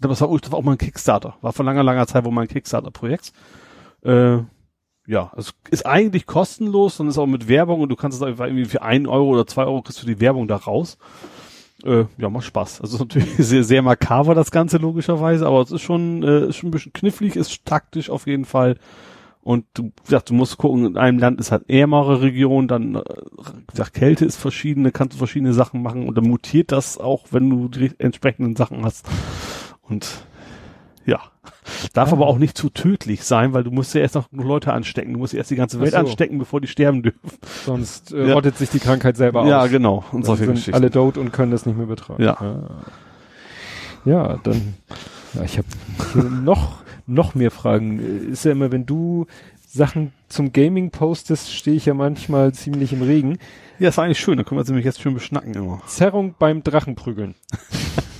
Das 0.00 0.20
war, 0.20 0.38
das 0.38 0.52
war 0.52 0.58
auch 0.60 0.64
mal 0.64 0.72
ein 0.72 0.78
Kickstarter. 0.78 1.36
War 1.40 1.52
vor 1.52 1.64
langer, 1.64 1.82
langer 1.82 2.06
Zeit 2.06 2.24
wohl 2.24 2.32
mein 2.32 2.48
Kickstarter-Projekt. 2.48 3.32
Äh, 4.02 4.38
ja, 5.08 5.32
es 5.36 5.54
ist 5.70 5.86
eigentlich 5.86 6.26
kostenlos, 6.26 6.98
dann 6.98 7.08
ist 7.08 7.18
auch 7.18 7.26
mit 7.26 7.48
Werbung 7.48 7.80
und 7.80 7.88
du 7.88 7.96
kannst 7.96 8.16
es 8.16 8.22
einfach 8.22 8.46
irgendwie 8.46 8.66
für 8.66 8.82
ein 8.82 9.08
Euro 9.08 9.30
oder 9.30 9.46
zwei 9.46 9.64
Euro 9.64 9.82
kriegst 9.82 10.00
du 10.00 10.06
die 10.06 10.20
Werbung 10.20 10.46
da 10.46 10.54
raus. 10.54 10.98
Äh, 11.84 12.04
ja, 12.18 12.30
macht 12.30 12.44
Spaß. 12.44 12.80
Also 12.80 12.98
natürlich 13.00 13.34
sehr, 13.36 13.64
sehr 13.64 13.82
makaber 13.82 14.34
das 14.34 14.50
Ganze 14.50 14.78
logischerweise, 14.78 15.46
aber 15.46 15.60
es 15.62 15.70
ist 15.70 15.82
schon, 15.82 16.22
äh, 16.22 16.48
ist 16.48 16.56
schon 16.56 16.68
ein 16.68 16.72
bisschen 16.72 16.92
knifflig, 16.92 17.36
ist 17.36 17.64
taktisch 17.64 18.10
auf 18.10 18.26
jeden 18.26 18.44
Fall. 18.44 18.76
Und 19.44 19.64
du 19.74 19.90
sagst, 20.04 20.30
du 20.30 20.34
musst 20.34 20.56
gucken, 20.56 20.86
in 20.86 20.96
einem 20.96 21.18
Land 21.18 21.40
ist 21.40 21.50
halt 21.50 21.68
ärmere 21.68 22.22
Region, 22.22 22.68
dann 22.68 22.94
äh, 22.94 23.02
gesagt, 23.66 23.94
Kälte 23.94 24.24
ist 24.24 24.36
verschiedene, 24.36 24.92
kannst 24.92 25.14
du 25.14 25.18
verschiedene 25.18 25.52
Sachen 25.52 25.82
machen 25.82 26.08
und 26.08 26.16
dann 26.16 26.28
mutiert 26.28 26.70
das 26.70 26.96
auch, 26.96 27.26
wenn 27.32 27.50
du 27.50 27.68
die 27.68 27.90
entsprechenden 27.98 28.54
Sachen 28.54 28.84
hast. 28.84 29.08
Und 29.80 30.24
ja. 31.06 31.20
Darf 31.92 32.08
ja. 32.08 32.14
aber 32.14 32.26
auch 32.26 32.38
nicht 32.38 32.56
zu 32.56 32.70
tödlich 32.70 33.24
sein, 33.24 33.52
weil 33.52 33.64
du 33.64 33.70
musst 33.70 33.94
ja 33.94 34.00
erst 34.00 34.14
noch 34.14 34.28
Leute 34.32 34.72
anstecken. 34.72 35.12
Du 35.12 35.18
musst 35.18 35.34
erst 35.34 35.50
die 35.50 35.56
ganze 35.56 35.80
Welt 35.80 35.92
so. 35.92 35.98
anstecken, 35.98 36.38
bevor 36.38 36.60
die 36.60 36.68
sterben 36.68 37.02
dürfen. 37.02 37.20
Sonst 37.64 38.12
äh, 38.12 38.28
ja. 38.28 38.34
rottet 38.34 38.56
sich 38.56 38.70
die 38.70 38.78
Krankheit 38.78 39.16
selber 39.16 39.42
aus. 39.42 39.48
Ja, 39.48 39.66
genau. 39.66 40.04
Und 40.12 40.24
solche 40.24 40.44
sind 40.44 40.54
Geschichten. 40.54 40.74
alle 40.74 40.90
tot 40.90 41.18
und 41.18 41.32
können 41.32 41.52
das 41.52 41.66
nicht 41.66 41.76
mehr 41.76 41.86
betreiben. 41.86 42.22
Ja. 42.22 42.70
Ja, 44.04 44.38
dann, 44.42 44.74
ja, 45.34 45.42
ich 45.44 45.58
habe 45.58 46.28
noch 46.28 46.82
noch 47.06 47.34
mehr 47.34 47.50
Fragen. 47.50 48.30
Ist 48.30 48.44
ja 48.44 48.52
immer, 48.52 48.72
wenn 48.72 48.86
du 48.86 49.26
Sachen 49.66 50.12
zum 50.28 50.52
Gaming 50.52 50.90
postest, 50.90 51.52
stehe 51.52 51.76
ich 51.76 51.86
ja 51.86 51.94
manchmal 51.94 52.52
ziemlich 52.52 52.92
im 52.92 53.02
Regen. 53.02 53.38
Ja, 53.78 53.88
ist 53.88 53.98
eigentlich 53.98 54.20
schön, 54.20 54.36
da 54.36 54.44
können 54.44 54.60
wir 54.60 54.64
sie 54.64 54.72
nämlich 54.72 54.84
jetzt 54.84 55.00
schön 55.00 55.14
beschnacken 55.14 55.54
immer. 55.54 55.80
Zerrung 55.86 56.34
beim 56.38 56.62
Drachenprügeln. 56.62 57.34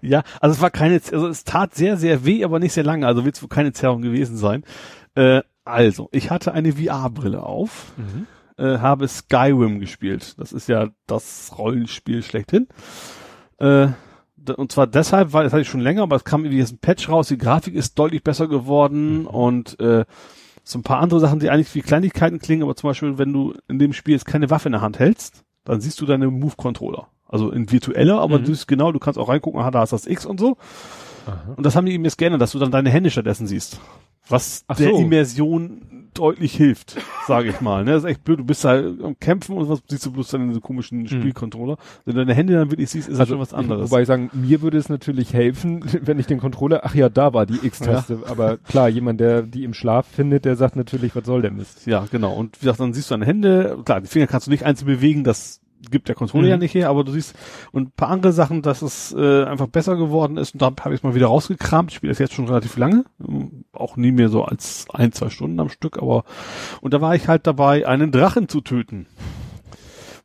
ja, 0.00 0.22
also 0.40 0.54
es 0.54 0.60
war 0.60 0.70
keine, 0.70 0.94
also 0.94 1.28
es 1.28 1.44
tat 1.44 1.74
sehr, 1.74 1.96
sehr 1.96 2.24
weh, 2.24 2.44
aber 2.44 2.58
nicht 2.58 2.72
sehr 2.72 2.84
lange, 2.84 3.06
also 3.06 3.24
wird 3.24 3.36
es 3.36 3.42
wohl 3.42 3.48
keine 3.48 3.72
Zerrung 3.72 4.02
gewesen 4.02 4.36
sein. 4.36 4.64
Äh, 5.14 5.42
also, 5.64 6.08
ich 6.12 6.30
hatte 6.30 6.52
eine 6.52 6.72
VR-Brille 6.72 7.42
auf, 7.42 7.92
mhm. 7.96 8.26
äh, 8.56 8.78
habe 8.78 9.06
Skyrim 9.06 9.80
gespielt. 9.80 10.38
Das 10.38 10.52
ist 10.52 10.68
ja 10.68 10.88
das 11.06 11.52
Rollenspiel 11.58 12.22
schlechthin. 12.22 12.68
Äh, 13.58 13.88
und 14.56 14.72
zwar 14.72 14.86
deshalb, 14.86 15.32
weil 15.32 15.44
das 15.44 15.52
hatte 15.52 15.62
ich 15.62 15.68
schon 15.68 15.80
länger, 15.80 16.02
aber 16.02 16.16
es 16.16 16.24
kam 16.24 16.44
irgendwie 16.44 16.60
jetzt 16.60 16.72
ein 16.72 16.78
Patch 16.78 17.08
raus, 17.08 17.28
die 17.28 17.36
Grafik 17.36 17.74
ist 17.74 17.98
deutlich 17.98 18.22
besser 18.22 18.48
geworden 18.48 19.20
mhm. 19.20 19.26
und 19.26 19.78
äh, 19.80 20.04
so 20.64 20.78
ein 20.78 20.82
paar 20.82 21.00
andere 21.00 21.20
Sachen, 21.20 21.40
die 21.40 21.50
eigentlich 21.50 21.74
wie 21.74 21.82
Kleinigkeiten 21.82 22.38
klingen, 22.38 22.62
aber 22.62 22.76
zum 22.76 22.90
Beispiel, 22.90 23.18
wenn 23.18 23.32
du 23.32 23.54
in 23.68 23.78
dem 23.78 23.92
Spiel 23.92 24.14
jetzt 24.14 24.26
keine 24.26 24.50
Waffe 24.50 24.68
in 24.68 24.72
der 24.72 24.80
Hand 24.80 24.98
hältst, 24.98 25.44
dann 25.64 25.80
siehst 25.80 26.00
du 26.00 26.06
deine 26.06 26.30
Move-Controller. 26.30 27.08
Also 27.28 27.50
in 27.50 27.70
virtueller, 27.70 28.20
aber 28.20 28.38
mhm. 28.38 28.44
du 28.44 28.54
siehst 28.54 28.68
genau, 28.68 28.90
du 28.90 28.98
kannst 28.98 29.18
auch 29.18 29.28
reingucken, 29.28 29.60
aha, 29.60 29.70
da 29.70 29.82
ist 29.82 29.92
das 29.92 30.06
X 30.06 30.24
und 30.24 30.40
so. 30.40 30.56
Aha. 31.26 31.54
Und 31.56 31.64
das 31.64 31.76
haben 31.76 31.86
die 31.86 31.92
eben 31.92 32.04
jetzt 32.04 32.16
geändert, 32.16 32.40
dass 32.40 32.52
du 32.52 32.58
dann 32.58 32.70
deine 32.70 32.90
Hände 32.90 33.10
stattdessen 33.10 33.46
siehst. 33.46 33.78
Was 34.28 34.64
Ach 34.66 34.76
der 34.76 34.90
so. 34.90 34.98
Immersion 34.98 36.08
deutlich 36.14 36.54
hilft, 36.54 36.96
sage 37.26 37.50
ich 37.50 37.60
mal. 37.60 37.84
Ne? 37.84 37.92
Das 37.92 38.02
ist 38.02 38.10
echt 38.10 38.24
blöd. 38.24 38.40
Du 38.40 38.44
bist 38.44 38.64
halt 38.64 39.02
am 39.02 39.18
Kämpfen 39.18 39.56
und 39.56 39.68
was 39.68 39.80
siehst 39.88 40.04
du 40.04 40.12
bloß 40.12 40.28
dann 40.28 40.48
in 40.48 40.54
so 40.54 40.60
komischen 40.60 41.00
hm. 41.00 41.06
Spielcontroller. 41.06 41.76
Wenn 42.04 42.14
du 42.14 42.20
deine 42.20 42.34
Hände 42.34 42.54
dann 42.54 42.70
wirklich 42.70 42.90
siehst, 42.90 43.08
ist 43.08 43.20
also, 43.20 43.20
das 43.20 43.28
schon 43.28 43.40
was 43.40 43.54
anderes. 43.54 43.90
Wobei 43.90 44.02
ich 44.02 44.06
sagen, 44.06 44.30
mir 44.32 44.60
würde 44.60 44.78
es 44.78 44.88
natürlich 44.88 45.32
helfen, 45.32 45.84
wenn 46.02 46.18
ich 46.18 46.26
den 46.26 46.40
Controller, 46.40 46.80
ach 46.84 46.94
ja, 46.94 47.08
da 47.08 47.32
war 47.32 47.46
die 47.46 47.64
X-Taste. 47.64 48.20
Ja. 48.24 48.30
Aber 48.30 48.56
klar, 48.58 48.88
jemand, 48.88 49.20
der 49.20 49.42
die 49.42 49.64
im 49.64 49.74
Schlaf 49.74 50.06
findet, 50.06 50.44
der 50.44 50.56
sagt 50.56 50.76
natürlich, 50.76 51.14
was 51.14 51.24
soll 51.24 51.42
der 51.42 51.52
Mist? 51.52 51.86
Ja, 51.86 52.06
genau. 52.10 52.32
Und 52.32 52.56
wie 52.56 52.64
gesagt, 52.64 52.80
dann 52.80 52.92
siehst 52.92 53.10
du 53.10 53.14
deine 53.14 53.26
Hände. 53.26 53.78
Klar, 53.84 54.00
die 54.00 54.08
Finger 54.08 54.26
kannst 54.26 54.46
du 54.46 54.50
nicht 54.50 54.64
einzeln 54.64 54.86
bewegen, 54.86 55.24
das 55.24 55.60
gibt 55.90 56.08
der 56.08 56.14
Controller 56.14 56.44
mhm. 56.44 56.50
ja 56.50 56.56
nicht 56.56 56.74
her, 56.74 56.90
aber 56.90 57.04
du 57.04 57.12
siehst 57.12 57.34
und 57.72 57.88
ein 57.88 57.92
paar 57.92 58.08
andere 58.08 58.32
Sachen, 58.32 58.62
dass 58.62 58.82
es 58.82 59.12
äh, 59.12 59.44
einfach 59.44 59.66
besser 59.66 59.96
geworden 59.96 60.36
ist 60.36 60.54
und 60.54 60.62
da 60.62 60.66
habe 60.66 60.94
ich 60.94 61.00
es 61.00 61.02
mal 61.02 61.14
wieder 61.14 61.26
rausgekramt. 61.26 61.90
Ich 61.90 61.96
spiele 61.96 62.12
das 62.12 62.18
jetzt 62.18 62.34
schon 62.34 62.46
relativ 62.46 62.76
lange, 62.76 63.04
ähm, 63.26 63.64
auch 63.72 63.96
nie 63.96 64.12
mehr 64.12 64.28
so 64.28 64.44
als 64.44 64.86
ein, 64.92 65.12
zwei 65.12 65.30
Stunden 65.30 65.60
am 65.60 65.68
Stück, 65.68 65.98
aber 65.98 66.24
und 66.80 66.94
da 66.94 67.00
war 67.00 67.14
ich 67.14 67.28
halt 67.28 67.46
dabei, 67.46 67.86
einen 67.86 68.12
Drachen 68.12 68.48
zu 68.48 68.60
töten. 68.60 69.06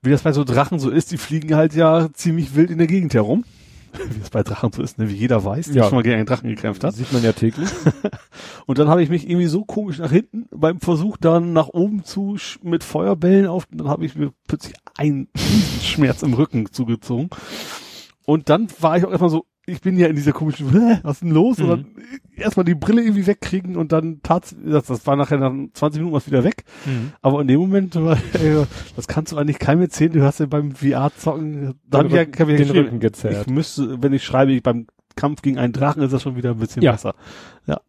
Wie 0.02 0.10
das 0.10 0.24
bei 0.24 0.34
so 0.34 0.44
Drachen 0.44 0.80
so 0.80 0.90
ist, 0.90 1.12
die 1.12 1.18
fliegen 1.18 1.56
halt 1.56 1.74
ja 1.76 2.10
ziemlich 2.12 2.56
wild 2.56 2.70
in 2.70 2.78
der 2.78 2.88
Gegend 2.88 3.14
herum 3.14 3.46
wie 4.12 4.22
es 4.22 4.30
bei 4.30 4.44
Drachen 4.44 4.72
so 4.72 4.82
ist, 4.82 4.98
ne? 4.98 5.10
wie 5.10 5.16
jeder 5.16 5.44
weiß, 5.44 5.68
der 5.68 5.76
ja. 5.76 5.84
schon 5.84 5.96
mal 5.96 6.04
gegen 6.04 6.16
einen 6.16 6.26
Drachen 6.26 6.50
gekämpft 6.50 6.84
hat. 6.84 6.96
Sieht 6.96 7.12
man 7.14 7.24
ja 7.24 7.34
täglich. 7.34 7.70
und 8.66 8.78
dann 8.78 8.88
habe 8.88 9.04
ich 9.04 9.10
mich 9.10 9.30
irgendwie 9.30 9.48
so 9.48 9.66
komisch 9.66 10.00
nach 10.00 10.12
hinten 10.12 10.48
beim 10.52 10.80
Versuch 10.80 11.18
dann 11.18 11.54
nach 11.54 11.70
oben 11.70 12.04
zu 12.04 12.38
mit 12.62 12.84
Feuerbällen 12.84 13.48
auf, 13.48 13.68
dann 13.72 13.88
habe 13.88 14.06
ich 14.06 14.16
mir 14.16 14.32
plötzlich 14.48 14.76
einen 14.98 15.28
Schmerz 15.82 16.24
im 16.24 16.34
Rücken 16.34 16.72
zugezogen. 16.72 17.30
Und 18.26 18.50
dann 18.50 18.68
war 18.80 18.98
ich 18.98 19.06
auch 19.06 19.12
erstmal 19.12 19.30
so, 19.30 19.46
ich 19.66 19.82
bin 19.82 19.98
ja 19.98 20.08
in 20.08 20.16
dieser 20.16 20.33
komischen, 20.33 20.74
was 21.03 21.17
ist 21.17 21.22
denn 21.22 21.32
los? 21.32 21.58
Mhm. 21.58 21.64
Und 21.64 21.69
dann 21.69 21.85
erstmal 22.35 22.66
die 22.66 22.75
Brille 22.75 23.01
irgendwie 23.01 23.27
wegkriegen 23.27 23.77
und 23.77 23.92
dann 23.92 24.22
tat 24.22 24.56
das, 24.64 24.85
das 24.85 25.08
war 25.08 25.16
nachher 25.16 25.38
nach 25.38 25.53
20 25.74 26.00
Minuten 26.00 26.16
was 26.16 26.27
wieder 26.27 26.43
weg. 26.43 26.66
Mhm. 26.85 27.14
Aber 27.22 27.42
in 27.42 27.48
dem 27.48 27.59
Moment, 27.59 27.95
war, 27.95 28.14
äh, 28.33 28.66
das 28.95 29.08
kannst 29.08 29.32
du 29.32 29.38
eigentlich 29.38 29.59
keinem 29.59 29.82
erzählen, 29.82 30.11
du 30.11 30.24
hast 30.24 30.40
ja 30.40 30.45
beim 30.45 30.74
VR-Zocken, 30.74 31.75
da 31.90 32.00
hab 32.00 32.08
ich 32.08 32.14
ja, 32.14 32.22
hab 32.22 32.50
ich 32.50 32.58
den 32.58 32.72
Rücken 32.72 33.00
gezerrt. 33.00 33.48
Ich 33.48 33.53
müsste, 33.53 34.01
wenn 34.01 34.14
ich 34.14 34.24
schreibe, 34.24 34.51
ich 34.51 34.64
beim 34.64 34.88
Kampf 35.16 35.42
gegen 35.42 35.58
einen 35.58 35.74
Drachen 35.74 36.01
ist 36.01 36.11
das 36.11 36.24
schon 36.24 36.35
wieder 36.35 36.51
ein 36.51 36.58
bisschen 36.58 36.82
ja. 36.82 36.92
besser. 36.92 37.16
Ja. 37.67 37.80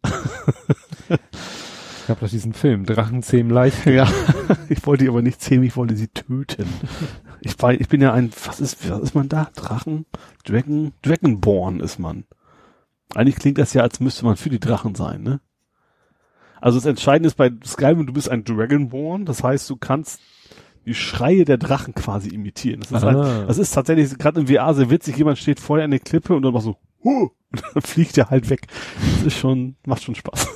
Ich 2.05 2.09
habe 2.09 2.19
doch 2.19 2.29
diesen 2.29 2.53
Film, 2.53 2.85
Drachen 2.85 3.23
zähmen 3.23 3.51
leicht. 3.51 3.87
Ja, 3.87 4.07
ich 4.69 4.85
wollte 4.85 5.05
die 5.05 5.09
aber 5.09 5.23
nicht 5.23 5.41
zähmen, 5.41 5.65
ich 5.65 5.75
wollte 5.75 5.95
sie 5.95 6.07
töten. 6.07 6.67
Ich, 7.41 7.61
war, 7.61 7.73
ich 7.73 7.89
bin 7.89 8.01
ja 8.01 8.11
ein, 8.11 8.31
was 8.45 8.59
ist, 8.59 8.89
was 8.89 9.01
ist 9.01 9.13
man 9.13 9.29
da? 9.29 9.51
Drachen? 9.55 10.07
Dragon? 10.45 10.93
Dragonborn 11.03 11.79
ist 11.79 11.99
man. 11.99 12.23
Eigentlich 13.13 13.35
klingt 13.35 13.59
das 13.59 13.73
ja, 13.73 13.83
als 13.83 13.99
müsste 13.99 14.25
man 14.25 14.35
für 14.35 14.49
die 14.49 14.59
Drachen 14.59 14.95
sein, 14.95 15.21
ne? 15.21 15.41
Also 16.59 16.79
das 16.79 16.87
Entscheidende 16.87 17.27
ist 17.27 17.35
bei 17.35 17.51
Skyrim, 17.63 18.07
du 18.07 18.13
bist 18.13 18.29
ein 18.29 18.45
Dragonborn, 18.45 19.25
das 19.25 19.43
heißt, 19.43 19.69
du 19.69 19.75
kannst 19.75 20.21
die 20.87 20.95
Schreie 20.95 21.45
der 21.45 21.57
Drachen 21.57 21.93
quasi 21.93 22.29
imitieren. 22.29 22.79
Das 22.79 22.91
ist, 22.91 23.03
halt, 23.03 23.47
das 23.47 23.59
ist 23.59 23.71
tatsächlich 23.71 24.17
gerade 24.17 24.39
im 24.39 24.47
VR 24.47 24.73
sehr 24.73 24.89
witzig. 24.89 25.17
Jemand 25.17 25.37
steht 25.37 25.59
vorher 25.59 25.85
an 25.85 25.91
der 25.91 25.99
Klippe 25.99 26.35
und 26.35 26.41
dann 26.41 26.53
macht 26.53 26.63
so, 26.63 26.77
huh, 27.03 27.29
und 27.51 27.63
dann 27.75 27.83
fliegt 27.83 28.17
er 28.17 28.31
halt 28.31 28.49
weg. 28.49 28.65
Das 29.17 29.25
ist 29.25 29.37
schon, 29.37 29.75
macht 29.85 30.01
schon 30.01 30.15
Spaß. 30.15 30.47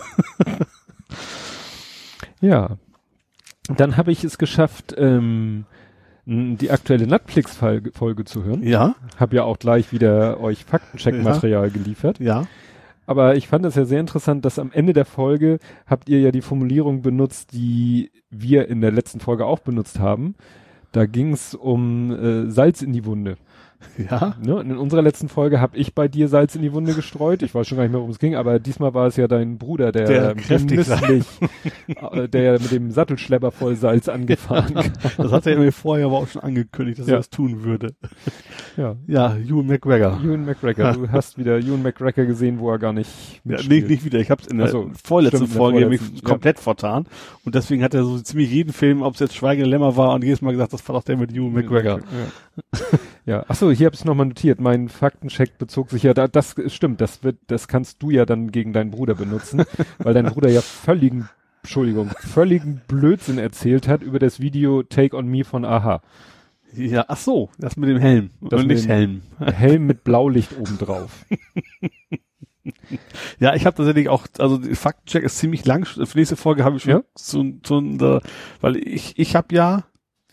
Ja. 2.42 2.78
Dann 3.68 3.98
habe 3.98 4.12
ich 4.12 4.24
es 4.24 4.38
geschafft, 4.38 4.96
ähm, 4.98 5.66
die 6.26 6.72
aktuelle 6.72 7.08
Netflix-Folge 7.08 8.24
zu 8.26 8.44
hören. 8.44 8.64
Ja. 8.64 8.96
Hab 9.20 9.34
ja 9.34 9.44
auch 9.44 9.58
gleich 9.60 9.92
wieder 9.92 10.40
euch 10.40 10.66
Faktencheck-Material 10.66 11.68
ja. 11.68 11.74
geliefert. 11.74 12.20
Ja. 12.20 12.48
Aber 13.08 13.36
ich 13.36 13.48
fand 13.48 13.66
es 13.66 13.74
ja 13.74 13.86
sehr 13.86 14.00
interessant, 14.00 14.46
dass 14.46 14.60
am 14.60 14.72
Ende 14.72 14.94
der 14.94 15.06
Folge 15.06 15.58
habt 15.88 16.10
ihr 16.10 16.20
ja 16.20 16.32
die 16.32 16.44
Formulierung 16.44 17.02
benutzt, 17.02 17.54
die 17.54 18.12
wir 18.30 18.68
in 18.68 18.82
der 18.82 18.92
letzten 18.92 19.20
Folge 19.20 19.48
auch 19.48 19.60
benutzt 19.60 20.00
haben. 20.00 20.36
Da 20.92 21.08
ging 21.08 21.34
es 21.34 21.56
um 21.56 22.12
äh, 22.12 22.52
Salz 22.52 22.84
in 22.84 22.94
die 22.94 23.06
Wunde. 23.06 23.38
Ja. 24.10 24.36
Ne? 24.42 24.62
In 24.62 24.78
unserer 24.78 25.02
letzten 25.02 25.28
Folge 25.30 25.60
habe 25.60 25.78
ich 25.78 25.94
bei 25.94 26.08
dir 26.08 26.28
Salz 26.28 26.56
in 26.56 26.62
die 26.62 26.74
Wunde 26.74 26.94
gestreut. 26.94 27.42
Ich 27.44 27.54
weiß 27.54 27.68
schon 27.68 27.78
gar 27.78 27.84
nicht 27.84 27.92
mehr, 27.92 28.00
worum 28.00 28.12
es 28.12 28.20
ging, 28.20 28.36
aber 28.36 28.60
diesmal 28.60 28.94
war 28.94 29.08
es 29.08 29.18
ja 29.18 29.28
dein 29.28 29.58
Bruder, 29.58 29.92
der, 29.92 30.06
der 30.06 30.36
genüsslich, 30.36 31.26
äh, 31.88 32.28
der 32.28 32.54
mit 32.54 32.72
dem 32.72 32.92
Sattelschlepper 32.92 33.52
voll 33.52 33.76
Salz 33.76 34.08
angefahren 34.10 34.74
kam. 34.74 34.92
Das 35.18 35.32
hat 35.32 35.48
er 35.48 35.58
mir 35.58 35.72
vorher 35.72 36.08
aber 36.08 36.18
auch 36.18 36.28
schon 36.28 36.42
angekündigt, 36.42 37.00
dass 37.00 37.08
ja. 37.08 37.16
er 37.16 37.18
das 37.18 37.30
tun 37.30 37.64
würde. 37.64 37.94
Ja. 38.78 38.96
Ja, 39.08 39.36
Ewan 39.36 39.68
McGregor. 39.68 40.20
Ewan 40.24 40.46
McGregor. 40.46 40.94
Du 40.94 41.12
hast 41.12 41.38
wieder 41.38 41.60
Ewan 41.60 41.84
McGregor 41.84 42.26
gesehen, 42.26 42.60
wo 42.60 42.72
er 42.72 42.80
gar 42.80 42.94
nicht 42.94 43.42
Ja, 43.44 43.58
nee, 43.68 43.82
nicht 43.82 44.06
wieder. 44.06 44.20
Ich 44.20 44.32
habe 44.32 44.42
es 44.42 44.48
in 44.48 44.58
der 44.58 44.68
also, 44.68 44.90
vorletzten 45.04 45.38
stimmt, 45.38 45.54
Folge 45.54 45.80
der 45.80 45.88
vorletzten, 45.88 46.24
komplett 46.24 46.58
ja. 46.58 46.64
vertan. 46.64 47.06
Und 47.44 47.56
deswegen 47.56 47.84
hat 47.84 47.94
er 47.94 48.04
so 48.04 48.20
ziemlich 48.20 48.50
jeden 48.50 48.74
Film, 48.74 49.02
ob 49.02 49.16
es 49.16 49.20
jetzt 49.20 49.36
Schweigende 49.36 49.70
Lämmer 49.70 49.98
war, 49.98 50.14
und 50.14 50.24
jedes 50.24 50.42
Mal 50.42 50.52
gesagt, 50.52 50.74
das 50.74 50.88
war 50.88 50.96
doch 50.96 51.04
der 51.04 51.18
mit 51.18 51.34
Ewan 51.34 51.54
McGregor. 51.54 52.00
Ja. 52.00 52.88
Ja. 53.30 53.46
Achso, 53.48 53.70
hier 53.70 53.86
habe 53.86 53.96
ich 53.96 54.04
nochmal 54.06 54.26
notiert. 54.26 54.60
Mein 54.60 54.90
Faktencheck 54.90 55.60
bezog 55.60 55.92
sich 55.92 56.02
ja, 56.02 56.16
da, 56.16 56.28
das 56.28 56.56
stimmt, 56.66 57.00
das 57.00 57.24
wird, 57.24 57.38
das 57.46 57.68
kannst 57.68 58.02
du 58.02 58.10
ja 58.10 58.26
dann 58.26 58.52
gegen 58.52 58.74
deinen 58.74 58.90
Bruder 58.90 59.14
benutzen, 59.14 59.64
weil 60.00 60.16
dein 60.16 60.26
Bruder 60.26 60.50
ja 60.50 60.62
völligen, 60.62 61.30
Entschuldigung, 61.62 62.10
völligen 62.18 62.82
Blödsinn 62.88 63.38
erzählt 63.38 63.88
hat 63.88 64.02
über 64.02 64.18
das 64.18 64.40
Video 64.40 64.82
Take 64.82 65.16
on 65.16 65.28
Me 65.28 65.44
von 65.44 65.64
Aha. 65.64 66.02
Ja, 66.74 67.06
ach 67.08 67.18
so, 67.18 67.52
das 67.60 67.78
mit 67.78 67.90
dem 67.90 68.00
Helm. 68.00 68.32
Das 68.42 68.62
mit 68.62 68.78
nicht 68.78 68.88
Helm. 68.88 69.22
Helm 69.40 69.86
mit 69.86 70.04
Blaulicht 70.04 70.58
obendrauf. 70.58 71.26
ja, 73.40 73.54
ich 73.54 73.68
habe 73.68 73.78
tatsächlich 73.78 74.10
auch, 74.10 74.26
also 74.40 74.60
Faktencheck 74.74 75.24
ist 75.24 75.38
ziemlich 75.38 75.66
lang. 75.66 75.86
Für 75.86 76.18
nächste 76.18 76.36
Folge 76.36 76.64
habe 76.64 76.78
ich 76.78 76.84
schon 76.84 76.92
ja? 76.92 77.04
so, 77.16 77.46
so, 77.64 77.80
so, 78.00 78.22
weil 78.62 78.76
ich, 78.76 79.20
ich 79.20 79.36
habe 79.36 79.54
ja 79.54 79.84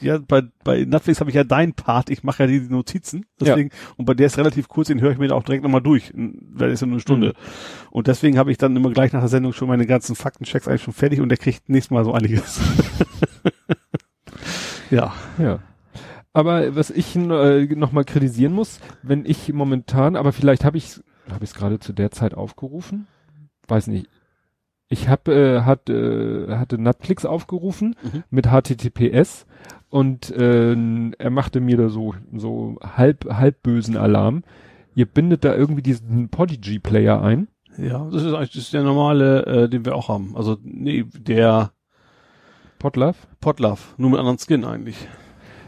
ja, 0.01 0.19
bei, 0.19 0.43
bei 0.63 0.85
Netflix 0.85 1.21
habe 1.21 1.31
ich 1.31 1.37
ja 1.37 1.45
deinen 1.45 1.73
Part, 1.73 2.11
ich 2.11 2.23
mache 2.23 2.43
ja 2.43 2.47
die 2.47 2.61
Notizen, 2.61 3.27
deswegen, 3.41 3.71
ja. 3.71 3.77
und 3.97 4.05
bei 4.05 4.15
der 4.15 4.27
ist 4.27 4.39
relativ 4.39 4.69
kurz, 4.69 4.89
den 4.89 5.01
höre 5.01 5.13
ich 5.13 5.19
mir 5.19 5.35
auch 5.35 5.43
direkt 5.43 5.63
nochmal 5.63 5.81
durch, 5.81 6.13
weil 6.15 6.71
es 6.71 6.81
ja 6.81 6.87
nur 6.87 6.95
eine 6.95 7.01
Stunde. 7.01 7.29
Mhm. 7.29 7.89
Und 7.91 8.07
deswegen 8.07 8.39
habe 8.39 8.51
ich 8.51 8.59
dann 8.59 8.77
immer 8.77 8.91
gleich 8.91 9.13
nach 9.13 9.21
der 9.21 9.29
Sendung 9.29 9.53
schon 9.53 9.69
meine 9.69 9.87
ganzen 9.87 10.15
Faktenchecks 10.15 10.69
eigentlich 10.69 10.83
schon 10.83 10.95
fertig 10.95 11.21
und 11.21 11.31
der 11.31 11.39
kriegt 11.39 11.69
nächstes 11.69 11.91
Mal 11.91 12.05
so 12.05 12.13
einiges. 12.13 12.61
ja. 14.91 15.15
Ja. 15.39 15.61
Aber 16.33 16.77
was 16.77 16.91
ich 16.91 17.17
äh, 17.17 17.65
nochmal 17.75 18.05
kritisieren 18.05 18.53
muss, 18.53 18.81
wenn 19.03 19.25
ich 19.25 19.51
momentan, 19.53 20.17
aber 20.17 20.33
vielleicht 20.33 20.65
habe 20.65 20.77
ich 20.77 21.01
habe 21.31 21.43
ich 21.43 21.51
es 21.51 21.57
gerade 21.57 21.81
zu 21.81 21.93
der 21.93 22.11
Zeit 22.11 22.35
aufgerufen? 22.35 23.07
Weiß 23.67 23.87
nicht 23.87 24.09
ich 24.89 25.09
habe 25.09 25.33
äh, 25.35 25.61
hat, 25.63 25.89
äh, 25.91 26.57
hatte 26.57 26.81
Netflix 26.81 27.25
aufgerufen 27.25 27.97
mhm. 28.03 28.25
mit 28.31 28.47
HTTPS 28.47 29.47
und 29.97 30.31
äh, 30.31 30.77
er 31.19 31.31
machte 31.31 31.63
mir 31.63 31.79
da 31.79 31.89
so 31.89 32.15
so 32.35 32.77
halb 32.83 33.25
halb 33.33 33.63
bösen 33.63 33.97
Alarm. 33.97 34.43
Ihr 34.95 35.07
bindet 35.07 35.43
da 35.43 35.55
irgendwie 35.55 35.81
diesen 35.81 36.29
Podigy 36.29 36.79
Player 36.79 37.23
ein. 37.23 37.49
Ja, 37.79 38.07
das 38.13 38.23
ist 38.23 38.35
eigentlich 38.35 38.53
das 38.53 38.63
ist 38.65 38.75
der 38.75 38.83
normale, 38.83 39.47
äh, 39.47 39.69
den 39.71 39.87
wir 39.87 39.95
auch 39.95 40.11
haben. 40.11 40.35
Also 40.37 40.59
nee, 40.63 41.07
der 41.17 41.71
Potlove? 42.79 43.17
Potlove, 43.41 43.81
nur 43.97 44.11
mit 44.11 44.19
anderen 44.19 44.37
Skin 44.39 44.67
eigentlich. 44.67 45.09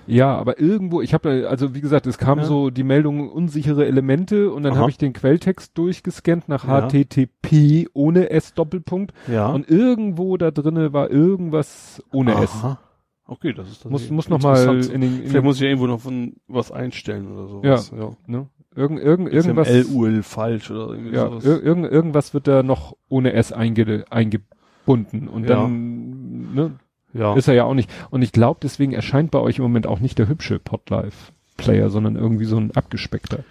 Ja, 0.06 0.36
aber 0.36 0.60
irgendwo, 0.60 1.00
ich 1.00 1.14
habe 1.14 1.46
also 1.48 1.74
wie 1.74 1.80
gesagt, 1.80 2.06
es 2.06 2.18
kam 2.18 2.40
ja. 2.40 2.44
so 2.44 2.68
die 2.68 2.84
Meldung 2.84 3.30
unsichere 3.30 3.86
Elemente 3.86 4.50
und 4.50 4.62
dann 4.62 4.76
habe 4.76 4.90
ich 4.90 4.98
den 4.98 5.14
Quelltext 5.14 5.76
durchgescannt 5.78 6.50
nach 6.50 6.68
ja. 6.68 6.86
HTTP 6.86 7.88
ohne 7.94 8.28
S 8.28 8.52
Doppelpunkt 8.52 9.14
ja. 9.26 9.48
und 9.48 9.70
irgendwo 9.70 10.36
da 10.36 10.50
drinne 10.50 10.92
war 10.92 11.10
irgendwas 11.10 12.02
ohne 12.12 12.36
Aha. 12.36 12.42
S. 12.42 12.87
Okay, 13.30 13.52
das 13.52 13.70
ist 13.70 13.84
das 13.84 13.92
muss 13.92 14.10
muss 14.10 14.28
noch 14.30 14.42
mal 14.42 14.56
in 14.90 15.02
den 15.02 15.22
in 15.22 15.28
Vielleicht 15.28 15.44
muss 15.44 15.56
ich 15.56 15.62
ja 15.62 15.68
irgendwo 15.68 15.86
noch 15.86 16.00
von 16.00 16.36
was 16.48 16.72
einstellen 16.72 17.30
oder 17.30 17.46
so. 17.46 17.60
Ja, 17.62 17.76
ja. 17.96 18.16
Ne? 18.26 18.46
Irgend, 18.74 19.00
irgend, 19.00 19.32
irgendwas 19.32 19.68
LUL 19.70 20.22
falsch 20.22 20.70
oder 20.70 20.94
irgendwie 20.94 21.14
ja, 21.14 21.28
sowas. 21.28 21.44
Ir 21.44 21.62
irgend, 21.62 21.92
irgendwas 21.92 22.32
wird 22.32 22.48
da 22.48 22.62
noch 22.62 22.96
ohne 23.08 23.34
S 23.34 23.52
einge 23.52 24.04
eingebunden 24.08 25.28
und 25.28 25.48
dann 25.48 26.54
ne, 26.54 26.78
ja. 27.12 27.34
Ist 27.34 27.48
er 27.48 27.54
ja 27.54 27.64
auch 27.64 27.74
nicht. 27.74 27.90
Und 28.10 28.22
ich 28.22 28.32
glaube, 28.32 28.60
deswegen 28.62 28.92
erscheint 28.92 29.30
bei 29.30 29.38
euch 29.38 29.58
im 29.58 29.62
Moment 29.62 29.86
auch 29.86 30.00
nicht 30.00 30.18
der 30.18 30.28
hübsche 30.28 30.58
Podlife-Player, 30.58 31.90
sondern 31.90 32.16
irgendwie 32.16 32.44
so 32.44 32.56
ein 32.56 32.70
abgespeckter. 32.72 33.44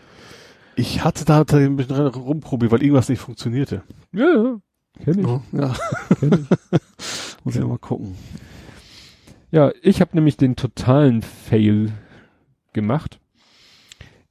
Ich 0.76 1.04
hatte 1.04 1.26
da 1.26 1.44
ein 1.44 1.76
bisschen 1.76 2.08
rumprobiert, 2.08 2.72
weil 2.72 2.82
irgendwas 2.84 3.10
nicht 3.10 3.20
funktionierte. 3.20 3.82
Ja, 4.12 4.26
ja. 4.26 4.58
Kenn 5.04 5.20
ich. 5.20 5.28
Oh, 5.28 5.42
ja. 5.52 5.76
Kenn 6.20 6.48
ich. 6.72 6.80
Muss 7.44 7.56
ich 7.56 7.64
mal 7.64 7.80
gucken. 7.80 8.16
Ja, 9.52 9.72
ich 9.82 10.02
habe 10.02 10.16
nämlich 10.16 10.38
den 10.38 10.56
totalen 10.56 11.22
Fail 11.22 11.92
gemacht. 12.74 13.20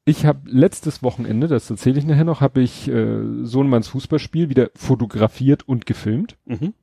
Ich 0.05 0.25
habe 0.25 0.41
letztes 0.45 1.03
Wochenende, 1.03 1.49
das 1.49 1.69
erzähle 1.69 1.99
ich 1.99 2.07
nachher 2.07 2.25
noch, 2.25 2.41
habe 2.41 2.61
ich 2.61 2.89
äh, 2.89 3.19
Sohnemanns 3.43 3.89
Fußballspiel 3.89 4.49
wieder 4.49 4.71
fotografiert 4.75 5.69
und 5.69 5.87
gefilmt. 5.87 6.37
Mhm. 6.45 6.75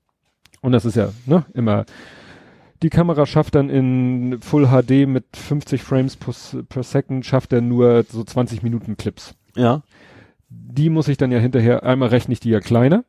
Und 0.61 0.71
das 0.71 0.85
ist 0.85 0.95
ja 0.95 1.11
ne, 1.25 1.45
immer 1.53 1.85
die 2.83 2.89
Kamera 2.89 3.25
schafft 3.25 3.55
dann 3.55 3.69
in 3.69 4.41
Full 4.41 4.67
HD 4.67 5.07
mit 5.07 5.25
50 5.33 5.81
Frames 5.81 6.17
per, 6.17 6.33
per 6.63 6.83
Second 6.83 7.25
schafft 7.25 7.53
er 7.53 7.61
nur 7.61 8.03
so 8.03 8.23
20 8.23 8.61
Minuten 8.61 8.97
Clips. 8.97 9.35
Ja. 9.55 9.81
Die 10.49 10.89
muss 10.89 11.07
ich 11.07 11.17
dann 11.17 11.31
ja 11.31 11.39
hinterher, 11.39 11.83
einmal 11.83 12.09
rechne 12.09 12.33
ich 12.33 12.41
die 12.41 12.49
ja 12.49 12.59
kleiner, 12.59 13.05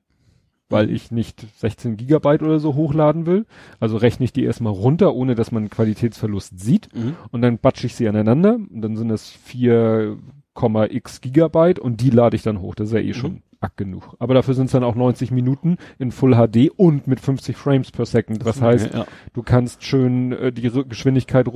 weil 0.68 0.90
ich 0.90 1.10
nicht 1.10 1.44
16 1.58 1.96
Gigabyte 1.96 2.42
oder 2.42 2.58
so 2.58 2.74
hochladen 2.74 3.26
will. 3.26 3.46
Also 3.80 3.96
rechne 3.96 4.24
ich 4.24 4.32
die 4.32 4.44
erstmal 4.44 4.72
runter, 4.72 5.14
ohne 5.14 5.34
dass 5.34 5.52
man 5.52 5.70
Qualitätsverlust 5.70 6.58
sieht. 6.58 6.88
Mhm. 6.94 7.16
Und 7.30 7.42
dann 7.42 7.58
batsche 7.58 7.86
ich 7.86 7.94
sie 7.94 8.08
aneinander. 8.08 8.54
Und 8.54 8.80
dann 8.82 8.96
sind 8.96 9.10
es 9.10 9.36
4,x 9.48 11.20
Gigabyte 11.20 11.78
und 11.78 12.00
die 12.00 12.10
lade 12.10 12.36
ich 12.36 12.42
dann 12.42 12.60
hoch. 12.60 12.74
Das 12.74 12.88
ist 12.88 12.94
ja 12.94 13.00
eh 13.00 13.08
mhm. 13.08 13.14
schon 13.14 13.42
arg 13.60 13.76
genug. 13.76 14.16
Aber 14.18 14.34
dafür 14.34 14.54
sind 14.54 14.66
es 14.66 14.72
dann 14.72 14.84
auch 14.84 14.94
90 14.94 15.30
Minuten 15.30 15.78
in 15.98 16.12
Full 16.12 16.34
HD 16.34 16.70
und 16.74 17.06
mit 17.06 17.20
50 17.20 17.56
Frames 17.56 17.90
per 17.90 18.06
Second. 18.06 18.44
Was 18.44 18.60
heißt, 18.60 18.94
ja. 18.94 19.06
du 19.32 19.42
kannst 19.42 19.84
schön 19.84 20.32
äh, 20.32 20.52
die 20.52 20.66
R 20.66 20.84
Geschwindigkeit 20.84 21.46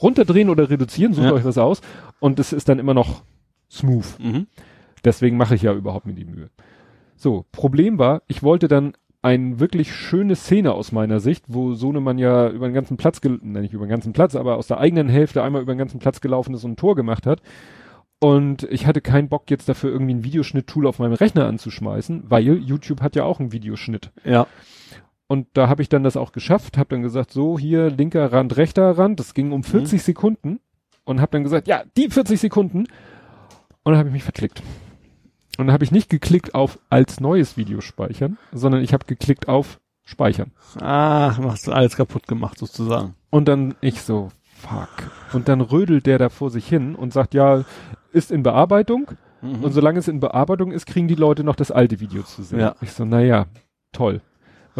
runterdrehen 0.00 0.50
oder 0.50 0.70
reduzieren, 0.70 1.12
sucht 1.14 1.26
ja. 1.26 1.32
euch 1.32 1.42
das 1.42 1.58
aus. 1.58 1.80
Und 2.18 2.38
es 2.38 2.52
ist 2.52 2.68
dann 2.68 2.78
immer 2.78 2.94
noch 2.94 3.22
smooth. 3.70 4.18
Mhm. 4.18 4.46
Deswegen 5.04 5.36
mache 5.36 5.54
ich 5.54 5.62
ja 5.62 5.72
überhaupt 5.72 6.06
mir 6.06 6.14
die 6.14 6.24
Mühe. 6.24 6.50
So, 7.20 7.44
Problem 7.52 7.98
war, 7.98 8.22
ich 8.28 8.42
wollte 8.42 8.66
dann 8.66 8.94
eine 9.20 9.60
wirklich 9.60 9.94
schöne 9.94 10.36
Szene 10.36 10.72
aus 10.72 10.90
meiner 10.90 11.20
Sicht, 11.20 11.44
wo 11.48 11.74
Sohnemann 11.74 12.16
ja 12.16 12.48
über 12.48 12.66
den 12.66 12.72
ganzen 12.72 12.96
Platz, 12.96 13.20
nicht 13.22 13.74
über 13.74 13.84
den 13.84 13.90
ganzen 13.90 14.14
Platz, 14.14 14.34
aber 14.34 14.56
aus 14.56 14.68
der 14.68 14.78
eigenen 14.78 15.10
Hälfte 15.10 15.42
einmal 15.42 15.60
über 15.60 15.74
den 15.74 15.78
ganzen 15.78 16.00
Platz 16.00 16.22
gelaufen 16.22 16.54
ist 16.54 16.64
und 16.64 16.72
ein 16.72 16.76
Tor 16.76 16.96
gemacht 16.96 17.26
hat. 17.26 17.42
Und 18.20 18.62
ich 18.70 18.86
hatte 18.86 19.02
keinen 19.02 19.28
Bock 19.28 19.50
jetzt 19.50 19.68
dafür 19.68 19.90
irgendwie 19.90 20.14
ein 20.14 20.24
Videoschnitt-Tool 20.24 20.86
auf 20.86 20.98
meinem 20.98 21.12
Rechner 21.12 21.46
anzuschmeißen, 21.46 22.24
weil 22.30 22.42
YouTube 22.42 23.02
hat 23.02 23.14
ja 23.16 23.24
auch 23.24 23.38
einen 23.38 23.52
Videoschnitt. 23.52 24.12
Ja. 24.24 24.46
Und 25.26 25.46
da 25.52 25.68
habe 25.68 25.82
ich 25.82 25.90
dann 25.90 26.02
das 26.02 26.16
auch 26.16 26.32
geschafft, 26.32 26.78
habe 26.78 26.88
dann 26.88 27.02
gesagt, 27.02 27.32
so 27.32 27.58
hier 27.58 27.90
linker 27.90 28.32
Rand, 28.32 28.56
rechter 28.56 28.96
Rand, 28.96 29.20
das 29.20 29.34
ging 29.34 29.52
um 29.52 29.62
40 29.62 29.92
mhm. 29.92 29.98
Sekunden 29.98 30.60
und 31.04 31.20
habe 31.20 31.32
dann 31.32 31.44
gesagt, 31.44 31.68
ja, 31.68 31.82
die 31.98 32.08
40 32.08 32.40
Sekunden. 32.40 32.86
Und 33.82 33.92
dann 33.92 33.98
habe 33.98 34.08
ich 34.08 34.14
mich 34.14 34.24
verklickt. 34.24 34.62
Und 35.60 35.66
dann 35.66 35.74
habe 35.74 35.84
ich 35.84 35.92
nicht 35.92 36.08
geklickt 36.08 36.54
auf 36.54 36.78
als 36.88 37.20
neues 37.20 37.58
Video 37.58 37.82
speichern, 37.82 38.38
sondern 38.50 38.82
ich 38.82 38.94
habe 38.94 39.04
geklickt 39.04 39.46
auf 39.46 39.78
speichern. 40.04 40.52
Ah, 40.80 41.34
machst 41.38 41.66
du 41.66 41.72
alles 41.72 41.96
kaputt 41.96 42.26
gemacht 42.26 42.58
sozusagen. 42.58 43.14
Und 43.28 43.46
dann 43.46 43.74
ich 43.82 44.00
so, 44.00 44.30
fuck. 44.56 44.88
Und 45.34 45.48
dann 45.48 45.60
rödelt 45.60 46.06
der 46.06 46.16
da 46.16 46.30
vor 46.30 46.48
sich 46.48 46.66
hin 46.66 46.94
und 46.94 47.12
sagt, 47.12 47.34
ja, 47.34 47.64
ist 48.10 48.30
in 48.30 48.42
Bearbeitung. 48.42 49.10
Mhm. 49.42 49.62
Und 49.62 49.72
solange 49.72 49.98
es 49.98 50.08
in 50.08 50.18
Bearbeitung 50.18 50.72
ist, 50.72 50.86
kriegen 50.86 51.08
die 51.08 51.14
Leute 51.14 51.44
noch 51.44 51.56
das 51.56 51.70
alte 51.70 52.00
Video 52.00 52.22
zu 52.22 52.42
sehen. 52.42 52.60
Ja. 52.60 52.74
Ich 52.80 52.92
so, 52.92 53.04
naja, 53.04 53.44
toll. 53.92 54.22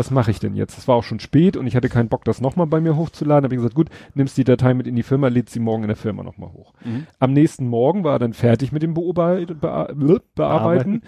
Was 0.00 0.10
mache 0.10 0.30
ich 0.30 0.40
denn 0.40 0.54
jetzt? 0.54 0.78
Es 0.78 0.88
war 0.88 0.96
auch 0.96 1.04
schon 1.04 1.20
spät 1.20 1.58
und 1.58 1.66
ich 1.66 1.76
hatte 1.76 1.90
keinen 1.90 2.08
Bock, 2.08 2.24
das 2.24 2.40
nochmal 2.40 2.66
bei 2.66 2.80
mir 2.80 2.96
hochzuladen. 2.96 3.44
Habe 3.44 3.54
ich 3.54 3.58
gesagt, 3.58 3.74
gut, 3.74 3.90
nimmst 4.14 4.38
die 4.38 4.44
Datei 4.44 4.72
mit 4.72 4.86
in 4.86 4.96
die 4.96 5.02
Firma, 5.02 5.28
lädst 5.28 5.52
sie 5.52 5.60
morgen 5.60 5.82
in 5.82 5.88
der 5.88 5.96
Firma 5.96 6.22
nochmal 6.22 6.48
hoch. 6.54 6.72
Mhm. 6.82 7.06
Am 7.18 7.34
nächsten 7.34 7.68
Morgen 7.68 8.02
war 8.02 8.14
er 8.14 8.18
dann 8.18 8.32
fertig 8.32 8.72
mit 8.72 8.82
dem 8.82 8.94
Beobacht, 8.94 9.60
Be 9.60 9.92
Be 9.94 10.22
Bearbeiten. 10.34 11.02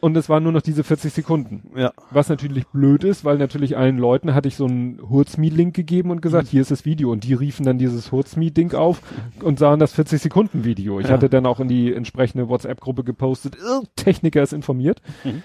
und 0.00 0.16
es 0.16 0.28
waren 0.28 0.42
nur 0.42 0.50
noch 0.50 0.62
diese 0.62 0.82
40 0.82 1.12
Sekunden. 1.12 1.70
Ja. 1.76 1.92
Was 2.10 2.28
natürlich 2.28 2.66
blöd 2.66 3.04
ist, 3.04 3.24
weil 3.24 3.38
natürlich 3.38 3.76
allen 3.76 3.98
Leuten 3.98 4.34
hatte 4.34 4.48
ich 4.48 4.56
so 4.56 4.66
einen 4.66 4.98
Hurzmi-Link 5.08 5.72
gegeben 5.72 6.10
und 6.10 6.20
gesagt, 6.20 6.46
mhm. 6.46 6.50
hier 6.50 6.62
ist 6.62 6.72
das 6.72 6.84
Video. 6.84 7.12
Und 7.12 7.22
die 7.22 7.34
riefen 7.34 7.64
dann 7.64 7.78
dieses 7.78 8.10
Hurzmi-Ding 8.10 8.74
auf 8.74 9.00
und 9.42 9.60
sahen 9.60 9.78
das 9.78 9.92
40 9.92 10.20
Sekunden 10.20 10.64
Video. 10.64 10.98
Ich 10.98 11.06
ja. 11.06 11.12
hatte 11.12 11.28
dann 11.28 11.46
auch 11.46 11.60
in 11.60 11.68
die 11.68 11.94
entsprechende 11.94 12.48
WhatsApp-Gruppe 12.48 13.04
gepostet, 13.04 13.56
Techniker 13.94 14.42
ist 14.42 14.52
informiert. 14.52 15.00
Mhm. 15.22 15.44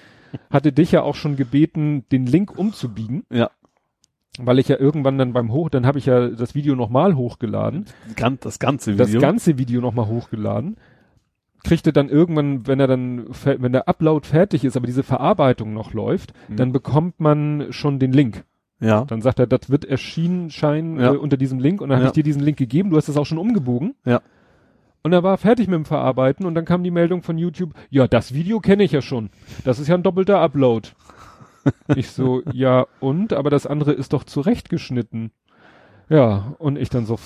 Hatte 0.50 0.72
dich 0.72 0.92
ja 0.92 1.02
auch 1.04 1.16
schon 1.16 1.36
gebeten, 1.36 2.06
den 2.12 2.26
Link 2.26 2.58
umzubiegen. 2.58 3.24
Ja. 3.32 3.50
Weil 4.40 4.60
ich 4.60 4.68
ja 4.70 4.80
irgendwann 4.80 5.18
dann 5.18 5.34
beim 5.34 5.52
Hoch, 5.52 5.70
dann 5.70 5.86
habe 5.86 6.00
ich 6.00 6.06
ja 6.06 6.30
das 6.30 6.56
Video 6.56 6.76
nochmal 6.76 7.16
hochgeladen. 7.16 7.86
Das 8.46 8.60
ganze 8.60 8.94
Video. 8.94 9.06
Das 9.06 9.22
ganze 9.22 9.58
Video 9.58 9.82
nochmal 9.82 10.08
hochgeladen 10.08 10.78
kriegte 11.64 11.94
dann 11.94 12.10
irgendwann, 12.10 12.68
wenn 12.68 12.80
er 12.80 12.88
dann, 12.88 13.28
wenn 13.46 13.72
der 13.72 13.88
Upload 13.88 14.28
fertig 14.28 14.64
ist, 14.64 14.76
aber 14.78 14.88
diese 14.88 15.04
Verarbeitung 15.04 15.74
noch 15.74 15.94
läuft, 15.94 16.34
mhm. 16.50 16.56
dann 16.56 16.72
bekommt 16.72 17.20
man 17.20 17.68
schon 17.70 18.00
den 18.00 18.14
Link. 18.14 18.44
Ja. 18.80 19.06
Dann 19.06 19.22
sagt 19.22 19.40
er, 19.40 19.46
das 19.46 19.70
wird 19.70 19.86
erschienen 19.86 20.50
scheinen 20.50 21.00
ja. 21.00 21.14
äh, 21.14 21.18
unter 21.18 21.38
diesem 21.38 21.60
Link 21.60 21.82
und 21.82 21.90
dann 21.90 22.00
ja. 22.00 22.06
habe 22.06 22.08
ich 22.08 22.14
dir 22.14 22.24
diesen 22.24 22.42
Link 22.42 22.58
gegeben, 22.58 22.90
du 22.90 22.98
hast 22.98 23.10
das 23.10 23.18
auch 23.18 23.26
schon 23.26 23.38
umgebogen. 23.38 23.94
Ja. 24.06 24.22
Und 25.04 25.14
er 25.14 25.24
war 25.24 25.38
fertig 25.38 25.68
mit 25.68 25.76
dem 25.76 25.86
Verarbeiten 25.86 26.46
und 26.46 26.56
dann 26.56 26.66
kam 26.66 26.84
die 26.84 26.92
Meldung 26.92 27.24
von 27.24 27.38
YouTube, 27.38 27.74
ja, 27.90 28.08
das 28.08 28.34
Video 28.34 28.60
kenne 28.60 28.84
ich 28.84 28.92
ja 28.92 29.02
schon. 29.02 29.30
Das 29.64 29.80
ist 29.80 29.88
ja 29.88 29.96
ein 29.96 30.04
doppelter 30.04 30.40
Upload. 30.40 30.90
ich 31.96 32.12
so, 32.12 32.44
ja 32.54 32.86
und, 33.00 33.34
aber 33.34 33.50
das 33.50 33.66
andere 33.66 33.94
ist 33.94 34.14
doch 34.14 34.24
zurechtgeschnitten. 34.24 35.32
Ja, 36.10 36.56
und 36.60 36.78
ich 36.78 36.90
dann 36.90 37.06
so, 37.06 37.18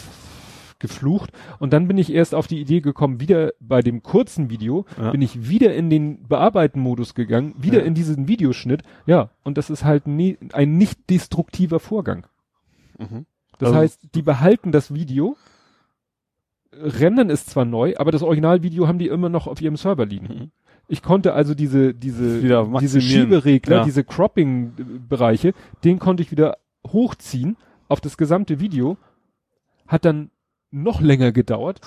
geflucht. 0.79 1.31
Und 1.59 1.73
dann 1.73 1.87
bin 1.87 1.97
ich 1.97 2.13
erst 2.13 2.35
auf 2.35 2.47
die 2.47 2.59
Idee 2.59 2.81
gekommen, 2.81 3.19
wieder 3.19 3.53
bei 3.59 3.81
dem 3.81 4.03
kurzen 4.03 4.49
Video, 4.49 4.85
ja. 4.97 5.11
bin 5.11 5.21
ich 5.21 5.49
wieder 5.49 5.73
in 5.73 5.89
den 5.89 6.27
Bearbeiten-Modus 6.27 7.15
gegangen, 7.15 7.55
wieder 7.57 7.79
ja. 7.79 7.85
in 7.85 7.93
diesen 7.93 8.27
Videoschnitt. 8.27 8.83
Ja, 9.05 9.31
und 9.43 9.57
das 9.57 9.69
ist 9.69 9.83
halt 9.83 10.07
nie, 10.07 10.37
ein 10.53 10.77
nicht 10.77 11.09
destruktiver 11.09 11.79
Vorgang. 11.79 12.27
Mhm. 12.97 13.25
Das 13.57 13.69
also 13.69 13.79
heißt, 13.79 14.09
die 14.15 14.21
behalten 14.21 14.71
das 14.71 14.93
Video, 14.93 15.37
rendern 16.81 17.29
es 17.29 17.45
zwar 17.45 17.65
neu, 17.65 17.93
aber 17.97 18.11
das 18.11 18.23
Originalvideo 18.23 18.87
haben 18.87 18.99
die 18.99 19.07
immer 19.07 19.29
noch 19.29 19.47
auf 19.47 19.61
ihrem 19.61 19.77
Server 19.77 20.05
liegen. 20.05 20.27
Mhm. 20.27 20.51
Ich 20.87 21.01
konnte 21.01 21.33
also 21.33 21.55
diese, 21.55 21.93
diese, 21.93 22.41
diese 22.79 23.01
Schieberegler, 23.01 23.77
ja. 23.77 23.83
diese 23.83 24.03
Cropping-Bereiche, 24.03 25.53
den 25.83 25.97
konnte 25.97 26.21
ich 26.21 26.31
wieder 26.31 26.57
hochziehen 26.85 27.57
auf 27.87 28.01
das 28.01 28.17
gesamte 28.17 28.59
Video, 28.59 28.97
hat 29.87 30.05
dann 30.05 30.29
noch 30.69 31.01
länger 31.01 31.31
gedauert. 31.31 31.81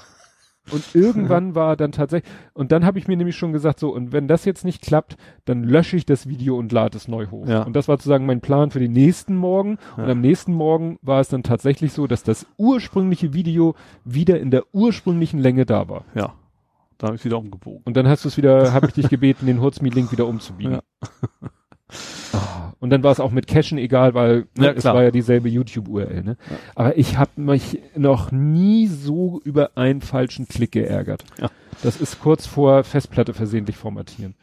Und 0.71 0.95
irgendwann 0.95 1.55
war 1.55 1.77
dann 1.77 1.93
tatsächlich, 1.93 2.31
und 2.55 2.73
dann 2.73 2.85
habe 2.85 2.99
ich 2.99 3.09
mir 3.09 3.17
nämlich 3.17 3.37
schon 3.37 3.53
gesagt, 3.53 3.81
so, 3.81 3.93
und 3.95 4.13
wenn 4.13 4.29
das 4.29 4.45
jetzt 4.45 4.65
nicht 4.65 4.83
klappt, 4.83 5.17
dann 5.45 5.65
lösche 5.65 5.97
ich 5.97 6.07
das 6.07 6.29
Video 6.29 6.57
und 6.57 6.73
lade 6.73 6.97
es 6.97 7.09
neu 7.09 7.27
hoch. 7.27 7.47
Ja. 7.47 7.63
Und 7.63 7.75
das 7.75 7.89
war 7.89 7.97
sozusagen 7.97 8.27
mein 8.27 8.41
Plan 8.41 8.71
für 8.71 8.81
den 8.81 8.93
nächsten 8.93 9.37
Morgen. 9.37 9.79
Ja. 9.97 10.05
Und 10.05 10.11
am 10.11 10.21
nächsten 10.21 10.53
Morgen 10.53 10.99
war 11.03 11.21
es 11.21 11.29
dann 11.29 11.43
tatsächlich 11.43 11.93
so, 11.93 12.07
dass 12.07 12.23
das 12.23 12.47
ursprüngliche 12.57 13.33
Video 13.33 13.75
wieder 14.05 14.41
in 14.41 14.51
der 14.51 14.65
ursprünglichen 14.73 15.39
Länge 15.39 15.67
da 15.67 15.89
war. 15.89 16.05
Ja. 16.15 16.35
Da 16.99 17.07
habe 17.09 17.17
ich 17.17 17.25
wieder 17.25 17.39
umgebogen. 17.39 17.83
Und 17.85 17.97
dann 17.97 18.09
hast 18.09 18.25
du 18.25 18.29
es 18.29 18.37
wieder, 18.37 18.73
habe 18.73 18.87
ich 18.89 18.93
dich 18.93 19.09
gebeten, 19.09 19.47
den 19.47 19.61
Hurzmi-Link 19.61 20.11
wieder 20.11 20.27
umzubiegen. 20.27 20.73
Ja. 20.73 20.81
Oh, 22.35 22.58
und 22.81 22.91
dann 22.91 23.03
war 23.03 23.13
es 23.13 23.21
auch 23.21 23.33
mit 23.33 23.47
Cachen 23.47 23.79
egal, 23.79 24.15
weil 24.15 24.47
ne, 24.57 24.67
ja, 24.67 24.73
es 24.73 24.85
war 24.85 25.03
ja 25.03 25.11
dieselbe 25.11 25.49
YouTube-URL. 25.49 26.23
Ne? 26.23 26.37
Ja. 26.49 26.57
Aber 26.77 26.97
ich 26.97 27.19
habe 27.19 27.31
mich 27.37 27.81
noch 27.97 28.31
nie 28.31 28.87
so 28.87 29.41
über 29.45 29.77
einen 29.77 30.01
falschen 30.01 30.47
Klick 30.47 30.73
geärgert. 30.73 31.25
Ja. 31.41 31.51
Das 31.83 32.01
ist 32.01 32.21
kurz 32.21 32.47
vor 32.47 32.85
Festplatte 32.85 33.35
versehentlich 33.35 33.77
formatieren. 33.77 34.35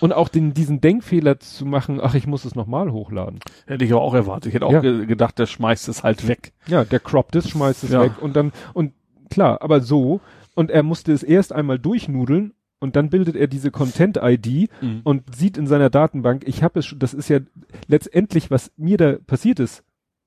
Und 0.00 0.12
auch 0.12 0.28
den, 0.28 0.54
diesen 0.54 0.80
Denkfehler 0.80 1.38
zu 1.38 1.66
machen, 1.66 2.00
ach, 2.02 2.14
ich 2.14 2.26
muss 2.26 2.44
es 2.44 2.54
nochmal 2.54 2.90
hochladen. 2.90 3.40
Hätte 3.66 3.84
ich 3.84 3.92
aber 3.92 4.00
auch 4.00 4.14
erwartet. 4.14 4.48
Ich 4.48 4.54
hätte 4.54 4.66
auch 4.66 4.72
ja. 4.72 4.80
ge 4.80 5.06
gedacht, 5.06 5.38
der 5.38 5.46
schmeißt 5.46 5.88
es 5.88 6.02
halt 6.02 6.26
weg. 6.26 6.52
Ja, 6.66 6.84
der 6.84 7.00
croppt 7.00 7.36
es, 7.36 7.48
schmeißt 7.50 7.84
es 7.84 7.90
ja. 7.90 8.02
weg 8.02 8.12
und 8.20 8.34
dann, 8.34 8.52
und 8.74 8.94
klar, 9.30 9.60
aber 9.60 9.80
so, 9.80 10.20
und 10.54 10.70
er 10.70 10.82
musste 10.82 11.12
es 11.12 11.22
erst 11.22 11.52
einmal 11.52 11.78
durchnudeln 11.78 12.54
und 12.82 12.96
dann 12.96 13.10
bildet 13.10 13.36
er 13.36 13.46
diese 13.46 13.70
Content-ID 13.70 14.68
mhm. 14.82 15.00
und 15.04 15.34
sieht 15.34 15.56
in 15.56 15.68
seiner 15.68 15.88
Datenbank, 15.88 16.42
ich 16.46 16.64
habe 16.64 16.80
es 16.80 16.86
schon, 16.86 16.98
das 16.98 17.14
ist 17.14 17.28
ja 17.28 17.38
letztendlich, 17.86 18.50
was 18.50 18.72
mir 18.76 18.96
da 18.96 19.12
passiert 19.24 19.60
ist, 19.60 19.84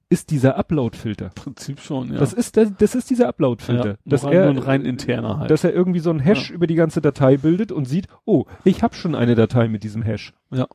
ist 0.07 0.31
dieser 0.31 0.55
Upload-Filter. 0.57 1.31
Prinzip 1.35 1.81
schon, 1.81 2.13
ja. 2.13 2.19
Das 2.19 2.31
ist, 2.31 2.55
der, 2.55 2.67
das 2.67 2.95
ist 2.95 3.09
dieser 3.09 3.27
Upload-Filter. 3.27 3.89
Ja, 3.89 3.95
dass 4.05 4.23
er, 4.23 4.53
nur 4.53 4.65
rein 4.65 4.85
interner 4.85 5.39
halt. 5.39 5.51
Dass 5.51 5.65
er 5.65 5.73
irgendwie 5.73 5.99
so 5.99 6.11
ein 6.11 6.19
Hash 6.19 6.49
ja. 6.49 6.55
über 6.55 6.65
die 6.65 6.75
ganze 6.75 7.01
Datei 7.01 7.35
bildet 7.35 7.73
und 7.73 7.85
sieht, 7.85 8.07
oh, 8.23 8.45
ich 8.63 8.83
habe 8.83 8.95
schon 8.95 9.15
eine 9.15 9.35
Datei 9.35 9.67
mit 9.67 9.83
diesem 9.83 10.01
Hash. 10.01 10.33
Ja. 10.51 10.67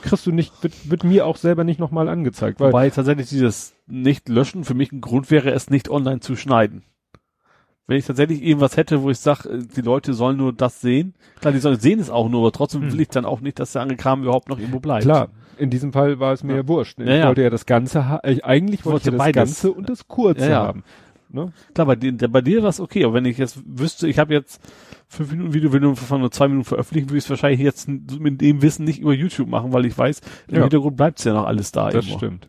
Kriegst 0.00 0.26
du 0.26 0.32
nicht, 0.32 0.62
wird, 0.62 0.90
wird 0.90 1.04
mir 1.04 1.26
auch 1.26 1.36
selber 1.36 1.64
nicht 1.64 1.78
nochmal 1.78 2.08
angezeigt. 2.08 2.58
Weil 2.58 2.68
Wobei 2.68 2.88
tatsächlich 2.88 3.28
dieses 3.28 3.74
Nicht-Löschen 3.86 4.64
für 4.64 4.72
mich 4.72 4.92
ein 4.92 5.02
Grund 5.02 5.30
wäre, 5.30 5.50
es 5.50 5.68
nicht 5.68 5.90
online 5.90 6.20
zu 6.20 6.36
schneiden 6.36 6.84
wenn 7.90 7.98
ich 7.98 8.06
tatsächlich 8.06 8.40
irgendwas 8.44 8.76
hätte, 8.76 9.02
wo 9.02 9.10
ich 9.10 9.18
sage, 9.18 9.48
äh, 9.48 9.58
die 9.58 9.80
Leute 9.80 10.14
sollen 10.14 10.36
nur 10.36 10.52
das 10.52 10.80
sehen, 10.80 11.12
klar, 11.40 11.52
die 11.52 11.58
sollen 11.58 11.80
sehen 11.80 11.98
es 11.98 12.08
auch 12.08 12.28
nur, 12.28 12.42
aber 12.42 12.52
trotzdem 12.52 12.82
hm. 12.82 12.92
will 12.92 13.00
ich 13.00 13.08
dann 13.08 13.24
auch 13.24 13.40
nicht, 13.40 13.58
dass 13.58 13.72
der 13.72 13.82
Angekram 13.82 14.22
überhaupt 14.22 14.48
noch 14.48 14.60
irgendwo 14.60 14.78
bleibt. 14.78 15.02
Klar, 15.02 15.30
in 15.58 15.70
diesem 15.70 15.92
Fall 15.92 16.20
war 16.20 16.32
es 16.32 16.44
mir 16.44 16.58
ja. 16.58 16.68
wurscht. 16.68 17.00
Ich 17.00 17.06
ja, 17.08 17.16
ja. 17.16 17.26
wollte 17.26 17.42
ja 17.42 17.50
das 17.50 17.66
Ganze, 17.66 18.20
äh, 18.22 18.40
eigentlich 18.42 18.84
wollte, 18.86 18.98
ich 18.98 19.04
ja 19.06 19.10
das 19.10 19.18
beides. 19.18 19.34
Ganze 19.34 19.72
und 19.72 19.88
das 19.88 20.06
Kurze 20.06 20.54
haben. 20.54 20.84
Ne? 21.30 21.52
Klar, 21.74 21.88
bei 21.88 21.96
dir, 21.96 22.12
bei 22.12 22.40
dir 22.42 22.62
war 22.62 22.70
es 22.70 22.78
okay, 22.78 23.04
aber 23.04 23.14
wenn 23.14 23.24
ich 23.24 23.38
jetzt 23.38 23.60
wüsste, 23.66 24.06
ich 24.06 24.20
habe 24.20 24.34
jetzt 24.34 24.62
fünf 25.08 25.32
Minuten 25.32 25.52
Video, 25.52 25.72
will 25.72 25.80
nur 25.80 25.96
von 25.96 26.20
nur 26.20 26.30
zwei 26.30 26.46
Minuten 26.46 26.66
veröffentlichen, 26.66 27.08
würde 27.08 27.18
ich 27.18 27.24
es 27.24 27.30
wahrscheinlich 27.30 27.60
jetzt 27.60 27.88
mit 27.88 28.40
dem 28.40 28.62
Wissen 28.62 28.84
nicht 28.84 29.00
über 29.00 29.12
YouTube 29.12 29.48
machen, 29.48 29.72
weil 29.72 29.84
ich 29.84 29.98
weiß, 29.98 30.20
im 30.46 30.60
Hintergrund 30.60 30.96
bleibt 30.96 31.18
es 31.18 31.24
ja 31.24 31.32
noch 31.32 31.46
alles 31.46 31.72
da. 31.72 31.86
Das 31.90 32.04
irgendwo. 32.04 32.18
stimmt. 32.18 32.48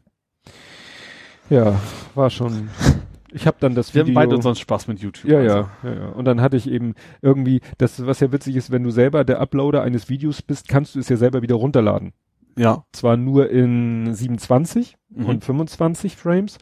Ja, 1.49 1.79
war 2.13 2.29
schon 2.29 2.69
ich 3.33 3.47
habe 3.47 3.57
dann 3.59 3.75
das 3.75 3.93
Wir 3.93 4.01
Video. 4.01 4.15
Wir 4.15 4.21
haben 4.21 4.25
beide 4.27 4.35
unseren 4.35 4.55
Spaß 4.55 4.87
mit 4.87 4.99
YouTube. 4.99 5.31
Ja, 5.31 5.39
also. 5.39 5.55
ja, 5.55 5.69
ja, 5.83 5.93
ja. 5.93 6.07
Und 6.09 6.25
dann 6.25 6.41
hatte 6.41 6.57
ich 6.57 6.69
eben 6.69 6.95
irgendwie, 7.21 7.61
das, 7.77 8.05
was 8.05 8.19
ja 8.19 8.31
witzig 8.31 8.55
ist, 8.55 8.71
wenn 8.71 8.83
du 8.83 8.91
selber 8.91 9.23
der 9.23 9.39
Uploader 9.39 9.83
eines 9.83 10.09
Videos 10.09 10.41
bist, 10.41 10.67
kannst 10.67 10.95
du 10.95 10.99
es 10.99 11.09
ja 11.09 11.17
selber 11.17 11.41
wieder 11.41 11.55
runterladen. 11.55 12.13
Ja. 12.57 12.83
Zwar 12.91 13.17
nur 13.17 13.49
in 13.49 14.13
27 14.13 14.97
mhm. 15.09 15.25
und 15.25 15.43
25 15.43 16.15
Frames, 16.15 16.57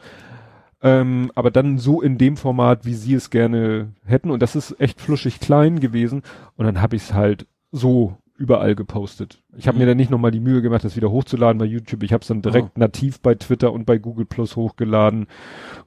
ähm, 0.82 1.30
aber 1.34 1.50
dann 1.50 1.78
so 1.78 2.00
in 2.00 2.16
dem 2.16 2.36
Format, 2.36 2.84
wie 2.84 2.94
sie 2.94 3.14
es 3.14 3.30
gerne 3.30 3.92
hätten. 4.04 4.30
Und 4.30 4.40
das 4.40 4.56
ist 4.56 4.80
echt 4.80 5.00
fluschig 5.00 5.40
klein 5.40 5.80
gewesen. 5.80 6.22
Und 6.56 6.64
dann 6.66 6.80
habe 6.80 6.96
ich 6.96 7.02
es 7.02 7.14
halt 7.14 7.46
so 7.72 8.16
überall 8.40 8.74
gepostet. 8.74 9.42
Ich 9.54 9.68
habe 9.68 9.76
mhm. 9.76 9.82
mir 9.82 9.86
dann 9.88 9.98
nicht 9.98 10.10
nochmal 10.10 10.30
die 10.30 10.40
Mühe 10.40 10.62
gemacht, 10.62 10.82
das 10.82 10.96
wieder 10.96 11.10
hochzuladen 11.10 11.58
bei 11.58 11.66
YouTube. 11.66 12.02
Ich 12.02 12.14
habe 12.14 12.22
es 12.22 12.28
dann 12.28 12.40
direkt 12.40 12.70
oh. 12.74 12.80
nativ 12.80 13.20
bei 13.20 13.34
Twitter 13.34 13.70
und 13.70 13.84
bei 13.84 13.98
Google 13.98 14.24
Plus 14.24 14.56
hochgeladen 14.56 15.20
mhm. 15.20 15.26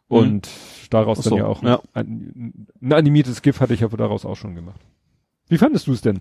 und 0.08 0.50
daraus 0.92 1.18
so, 1.18 1.32
dann 1.32 1.40
ja 1.40 1.46
auch 1.48 1.64
ja. 1.64 1.82
Ein, 1.94 2.68
ein, 2.80 2.94
animiertes 2.94 3.42
GIF 3.42 3.60
hatte 3.60 3.74
ich 3.74 3.84
aber 3.84 3.98
daraus 3.98 4.24
auch 4.24 4.36
schon 4.36 4.54
gemacht. 4.54 4.80
Wie 5.50 5.58
fandest 5.58 5.88
du 5.88 5.94
es 5.94 6.02
denn? 6.02 6.20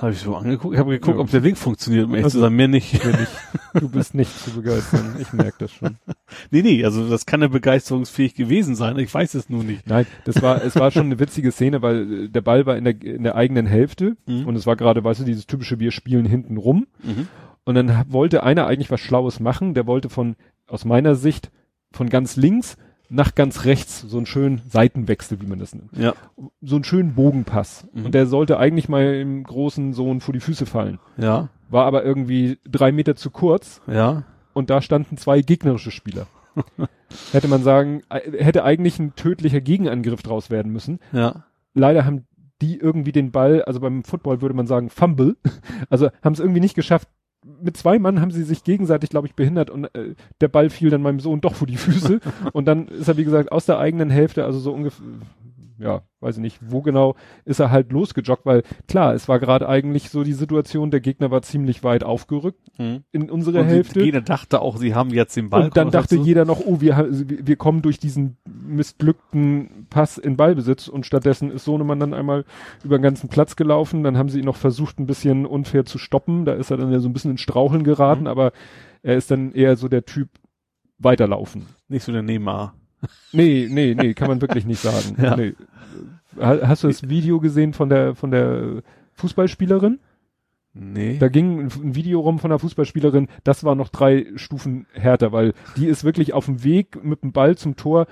Habe 0.00 0.12
ich 0.12 0.20
so 0.20 0.34
angeguckt. 0.34 0.74
Ich 0.74 0.80
habe 0.80 0.90
geguckt, 0.92 1.16
ja. 1.16 1.22
ob 1.22 1.30
der 1.30 1.40
Link 1.40 1.58
funktioniert, 1.58 2.06
um 2.06 2.12
ehrlich 2.12 2.24
also, 2.24 2.38
zu 2.38 2.44
sein. 2.44 2.54
Mehr 2.54 2.68
nicht. 2.68 3.04
Mehr 3.04 3.18
nicht. 3.18 3.32
Du 3.74 3.88
bist 3.88 4.14
nicht 4.14 4.36
zu 4.38 4.50
begeistern. 4.52 5.16
Ich 5.20 5.32
merke 5.32 5.56
das 5.58 5.72
schon. 5.72 5.96
nee, 6.50 6.62
nee, 6.62 6.84
also 6.84 7.08
das 7.08 7.26
kann 7.26 7.42
ja 7.42 7.48
begeisterungsfähig 7.48 8.34
gewesen 8.34 8.74
sein. 8.74 8.98
Ich 8.98 9.12
weiß 9.12 9.34
es 9.34 9.50
nur 9.50 9.62
nicht. 9.62 9.86
Nein, 9.86 10.06
das 10.24 10.40
war, 10.40 10.64
es 10.64 10.76
war 10.76 10.90
schon 10.90 11.06
eine 11.06 11.18
witzige 11.18 11.52
Szene, 11.52 11.82
weil 11.82 12.24
äh, 12.24 12.28
der 12.28 12.40
Ball 12.40 12.64
war 12.64 12.76
in 12.76 12.84
der, 12.84 13.00
in 13.02 13.22
der 13.22 13.34
eigenen 13.34 13.66
Hälfte 13.66 14.16
mhm. 14.26 14.46
und 14.46 14.56
es 14.56 14.66
war 14.66 14.76
gerade, 14.76 15.04
weißt 15.04 15.20
du, 15.20 15.24
dieses 15.24 15.46
typische, 15.46 15.78
wir 15.78 15.90
spielen 15.90 16.24
hinten 16.24 16.56
rum. 16.56 16.86
Mhm. 17.02 17.28
Und 17.64 17.74
dann 17.74 18.04
wollte 18.08 18.42
einer 18.42 18.66
eigentlich 18.66 18.90
was 18.90 19.00
Schlaues 19.00 19.40
machen. 19.40 19.74
Der 19.74 19.86
wollte 19.86 20.08
von, 20.08 20.36
aus 20.66 20.84
meiner 20.84 21.14
Sicht, 21.14 21.50
von 21.92 22.08
ganz 22.08 22.36
links 22.36 22.76
nach 23.10 23.34
ganz 23.34 23.64
rechts, 23.64 24.00
so 24.00 24.16
einen 24.16 24.26
schönen 24.26 24.62
Seitenwechsel, 24.68 25.40
wie 25.40 25.46
man 25.46 25.58
das 25.58 25.74
nennt. 25.74 25.90
Ja. 25.96 26.14
So 26.62 26.76
einen 26.76 26.84
schönen 26.84 27.14
Bogenpass. 27.14 27.86
Mhm. 27.92 28.06
Und 28.06 28.14
der 28.14 28.26
sollte 28.26 28.58
eigentlich 28.58 28.88
mal 28.88 29.14
im 29.16 29.42
großen 29.42 29.92
Sohn 29.92 30.20
vor 30.20 30.32
die 30.32 30.40
Füße 30.40 30.64
fallen. 30.64 31.00
Ja. 31.16 31.48
War 31.68 31.86
aber 31.86 32.04
irgendwie 32.04 32.58
drei 32.64 32.92
Meter 32.92 33.16
zu 33.16 33.30
kurz. 33.30 33.82
Ja. 33.86 34.22
Und 34.52 34.70
da 34.70 34.80
standen 34.80 35.16
zwei 35.16 35.40
gegnerische 35.40 35.90
Spieler. 35.90 36.26
hätte 37.32 37.48
man 37.48 37.62
sagen, 37.62 38.02
hätte 38.10 38.64
eigentlich 38.64 38.98
ein 38.98 39.14
tödlicher 39.16 39.60
Gegenangriff 39.60 40.22
draus 40.22 40.50
werden 40.50 40.72
müssen. 40.72 41.00
Ja. 41.12 41.44
Leider 41.74 42.04
haben 42.04 42.26
die 42.62 42.76
irgendwie 42.76 43.12
den 43.12 43.32
Ball, 43.32 43.62
also 43.62 43.80
beim 43.80 44.04
Football 44.04 44.40
würde 44.42 44.54
man 44.54 44.66
sagen 44.66 44.90
Fumble, 44.90 45.36
also 45.90 46.10
haben 46.22 46.34
es 46.34 46.40
irgendwie 46.40 46.60
nicht 46.60 46.74
geschafft, 46.74 47.08
mit 47.44 47.76
zwei 47.76 47.98
Mann 47.98 48.20
haben 48.20 48.30
sie 48.30 48.42
sich 48.42 48.64
gegenseitig, 48.64 49.10
glaube 49.10 49.26
ich, 49.26 49.34
behindert 49.34 49.70
und 49.70 49.84
äh, 49.94 50.14
der 50.40 50.48
Ball 50.48 50.68
fiel 50.70 50.90
dann 50.90 51.02
meinem 51.02 51.20
Sohn 51.20 51.40
doch 51.40 51.54
vor 51.54 51.66
die 51.66 51.76
Füße. 51.76 52.20
Und 52.52 52.66
dann 52.66 52.88
ist 52.88 53.08
er, 53.08 53.16
wie 53.16 53.24
gesagt, 53.24 53.50
aus 53.50 53.66
der 53.66 53.78
eigenen 53.78 54.10
Hälfte, 54.10 54.44
also 54.44 54.58
so 54.58 54.72
ungefähr, 54.72 55.06
ja, 55.80 56.02
weiß 56.20 56.36
ich 56.36 56.42
nicht, 56.42 56.58
wo 56.60 56.82
genau 56.82 57.16
ist 57.46 57.58
er 57.58 57.70
halt 57.70 57.90
losgejoggt, 57.90 58.44
weil 58.44 58.62
klar, 58.86 59.14
es 59.14 59.28
war 59.28 59.38
gerade 59.38 59.66
eigentlich 59.66 60.10
so 60.10 60.22
die 60.22 60.34
Situation, 60.34 60.90
der 60.90 61.00
Gegner 61.00 61.30
war 61.30 61.40
ziemlich 61.40 61.82
weit 61.82 62.04
aufgerückt 62.04 62.68
mhm. 62.78 63.04
in 63.12 63.30
unsere 63.30 63.60
und 63.60 63.66
Hälfte. 63.66 64.02
Jeder 64.02 64.20
dachte 64.20 64.60
auch, 64.60 64.76
sie 64.76 64.94
haben 64.94 65.10
jetzt 65.10 65.36
den 65.36 65.48
Ball. 65.48 65.64
Und 65.64 65.76
dann 65.78 65.90
dachte 65.90 66.16
jeder 66.16 66.44
noch, 66.44 66.60
oh, 66.60 66.82
wir, 66.82 67.08
wir 67.10 67.56
kommen 67.56 67.80
durch 67.80 67.98
diesen 67.98 68.36
missglückten 68.46 69.86
Pass 69.88 70.18
in 70.18 70.36
Ballbesitz 70.36 70.86
und 70.88 71.06
stattdessen 71.06 71.50
ist 71.50 71.64
Sohnemann 71.64 71.98
dann 71.98 72.12
einmal 72.12 72.44
über 72.84 72.98
den 72.98 73.02
ganzen 73.02 73.30
Platz 73.30 73.56
gelaufen. 73.56 74.02
Dann 74.02 74.18
haben 74.18 74.28
sie 74.28 74.40
ihn 74.40 74.44
noch 74.44 74.56
versucht, 74.56 74.98
ein 75.00 75.06
bisschen 75.06 75.46
unfair 75.46 75.86
zu 75.86 75.96
stoppen. 75.96 76.44
Da 76.44 76.52
ist 76.52 76.70
er 76.70 76.76
dann 76.76 76.92
ja 76.92 77.00
so 77.00 77.08
ein 77.08 77.14
bisschen 77.14 77.32
in 77.32 77.38
Straucheln 77.38 77.84
geraten, 77.84 78.22
mhm. 78.22 78.28
aber 78.28 78.52
er 79.02 79.16
ist 79.16 79.30
dann 79.30 79.52
eher 79.52 79.76
so 79.76 79.88
der 79.88 80.04
Typ 80.04 80.28
weiterlaufen. 80.98 81.64
Nicht 81.88 82.04
so 82.04 82.12
der 82.12 82.22
Neymar. 82.22 82.74
Nee, 83.32 83.68
nee, 83.70 83.94
nee, 83.94 84.14
kann 84.14 84.28
man 84.28 84.40
wirklich 84.40 84.66
nicht 84.66 84.80
sagen. 84.80 85.16
Ja. 85.22 85.36
Nee. 85.36 85.54
Hast 86.38 86.84
du 86.84 86.88
das 86.88 87.08
Video 87.08 87.40
gesehen 87.40 87.72
von 87.72 87.88
der, 87.88 88.14
von 88.14 88.30
der 88.30 88.82
Fußballspielerin? 89.14 89.98
Nee. 90.72 91.18
Da 91.18 91.28
ging 91.28 91.60
ein 91.60 91.94
Video 91.96 92.20
rum 92.20 92.38
von 92.38 92.52
einer 92.52 92.60
Fußballspielerin, 92.60 93.28
das 93.42 93.64
war 93.64 93.74
noch 93.74 93.88
drei 93.88 94.26
Stufen 94.36 94.86
härter, 94.92 95.32
weil 95.32 95.52
die 95.76 95.86
ist 95.86 96.04
wirklich 96.04 96.32
auf 96.32 96.44
dem 96.44 96.62
Weg 96.62 97.02
mit 97.02 97.22
dem 97.22 97.32
Ball 97.32 97.56
zum 97.56 97.74
Tor 97.74 98.06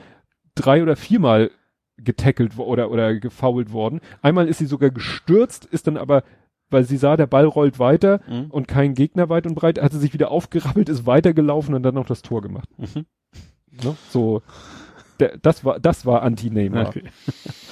drei 0.56 0.82
oder 0.82 0.96
viermal 0.96 1.52
getackelt 1.96 2.58
oder, 2.58 2.90
oder 2.90 3.14
gefoult 3.18 3.72
worden. 3.72 4.00
Einmal 4.22 4.48
ist 4.48 4.58
sie 4.58 4.66
sogar 4.66 4.90
gestürzt, 4.90 5.66
ist 5.66 5.86
dann 5.86 5.96
aber, 5.96 6.24
weil 6.70 6.84
sie 6.84 6.96
sah, 6.96 7.16
der 7.16 7.26
Ball 7.26 7.44
rollt 7.44 7.78
weiter 7.78 8.20
mhm. 8.28 8.46
und 8.50 8.66
kein 8.66 8.94
Gegner 8.94 9.28
weit 9.28 9.46
und 9.46 9.54
breit, 9.54 9.80
hat 9.80 9.92
sie 9.92 9.98
sich 9.98 10.12
wieder 10.12 10.30
aufgerappelt, 10.30 10.88
ist 10.88 11.06
weitergelaufen 11.06 11.74
und 11.74 11.82
dann 11.84 11.94
noch 11.94 12.06
das 12.06 12.22
Tor 12.22 12.42
gemacht. 12.42 12.68
Mhm. 12.76 13.06
Ne? 13.84 13.96
So, 14.10 14.42
das 15.42 15.64
war, 15.64 15.80
das 15.80 16.06
war 16.06 16.22
Anti-Neymar. 16.22 16.88
Okay. 16.88 17.04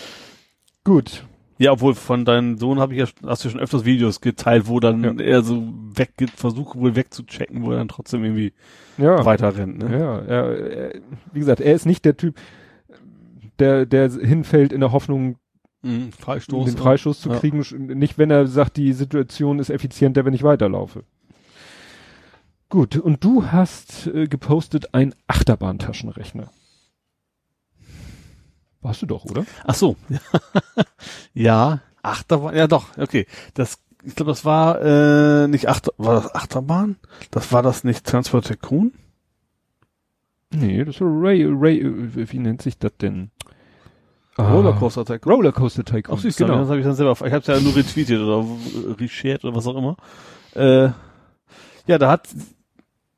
Gut. 0.85 1.25
Ja, 1.59 1.73
obwohl 1.73 1.94
von 1.94 2.25
deinem 2.25 2.59
Sohn 2.59 2.78
habe 2.81 2.94
ich 2.94 3.01
ja, 3.01 3.07
hast 3.26 3.43
du 3.43 3.49
ja 3.49 3.52
schon 3.52 3.60
öfters 3.60 3.85
Videos 3.85 4.20
geteilt, 4.20 4.68
wo 4.68 4.78
dann 4.78 5.18
ja. 5.18 5.25
er 5.25 5.43
so 5.43 5.67
weg, 5.94 6.12
versucht 6.35 6.76
wohl 6.76 6.97
wegzuchecken, 6.97 7.65
wo 7.65 7.70
er 7.70 7.78
dann 7.78 7.89
trotzdem 7.89 8.25
irgendwie 8.25 8.52
ja. 8.99 9.25
weiter 9.25 9.57
rennt. 9.57 9.78
Ne? 9.78 9.99
Ja, 9.99 10.18
er, 10.18 10.59
er, 10.59 11.01
wie 11.33 11.39
gesagt, 11.39 11.60
er 11.60 11.75
ist 11.75 11.86
nicht 11.86 12.05
der 12.05 12.17
Typ, 12.17 12.36
der, 13.59 13.86
der 13.86 14.10
hinfällt 14.10 14.73
in 14.73 14.81
der 14.81 14.93
Hoffnung, 14.93 15.36
mhm, 15.81 16.12
Freistoß, 16.12 16.67
den 16.67 16.76
Freistoß 16.76 17.25
ja. 17.25 17.33
zu 17.33 17.41
kriegen. 17.41 17.65
Nicht, 17.99 18.18
wenn 18.18 18.31
er 18.31 18.47
sagt, 18.47 18.76
die 18.76 18.93
Situation 18.93 19.59
ist 19.59 19.70
effizienter, 19.70 20.26
wenn 20.26 20.35
ich 20.35 20.43
weiterlaufe. 20.43 21.05
Gut, 22.69 22.97
und 22.97 23.23
du 23.23 23.47
hast 23.53 24.09
äh, 24.09 24.27
gepostet 24.27 24.93
ein 24.93 25.15
Achterbahntaschenrechner. 25.28 26.51
Warst 28.81 29.03
du 29.03 29.07
doch, 29.07 29.25
oder? 29.25 29.47
Ach 29.65 29.75
so. 29.75 29.97
ja, 31.35 31.81
Achterbahn, 32.03 32.57
ja 32.57 32.67
doch, 32.67 32.97
okay. 32.99 33.27
Das, 33.55 33.78
ich 34.03 34.15
glaube, 34.15 34.31
das 34.31 34.45
war 34.45 34.81
äh, 34.81 35.49
nicht 35.49 35.69
Achter, 35.69 35.93
war 35.97 36.15
das 36.15 36.35
Achterbahn? 36.35 36.97
Das 37.31 37.53
war 37.53 37.62
das 37.62 37.85
nicht 37.85 38.05
Transport 38.05 38.47
Tycoon? 38.47 38.93
Nee, 40.51 40.85
das 40.85 41.01
war 41.01 41.09
Ray, 41.09 41.45
Ray, 41.45 41.83
wie 42.15 42.39
nennt 42.39 42.62
sich 42.62 42.78
das 42.78 42.97
denn? 42.97 43.31
Ah, 44.36 44.53
Rollercoaster 44.53 45.05
Tycoon. 45.05 45.33
Rollercoaster 45.33 45.85
Tycoon. 45.85 46.17
Ach, 46.17 46.23
siehst 46.23 46.39
genau. 46.39 46.59
das 46.59 46.69
habe 46.69 46.78
ich 46.78 46.85
dann 46.85 46.95
selber, 46.95 47.12
ich 47.12 47.33
habe 47.33 47.39
es 47.39 47.47
ja 47.47 47.59
nur 47.61 47.75
retweetet 47.75 48.20
oder 48.20 48.45
reshared 49.01 49.45
oder 49.45 49.57
was 49.57 49.67
auch 49.67 49.77
immer. 49.77 49.97
Äh, 50.55 50.91
ja, 51.86 51.99
da 51.99 52.11
hat, 52.11 52.28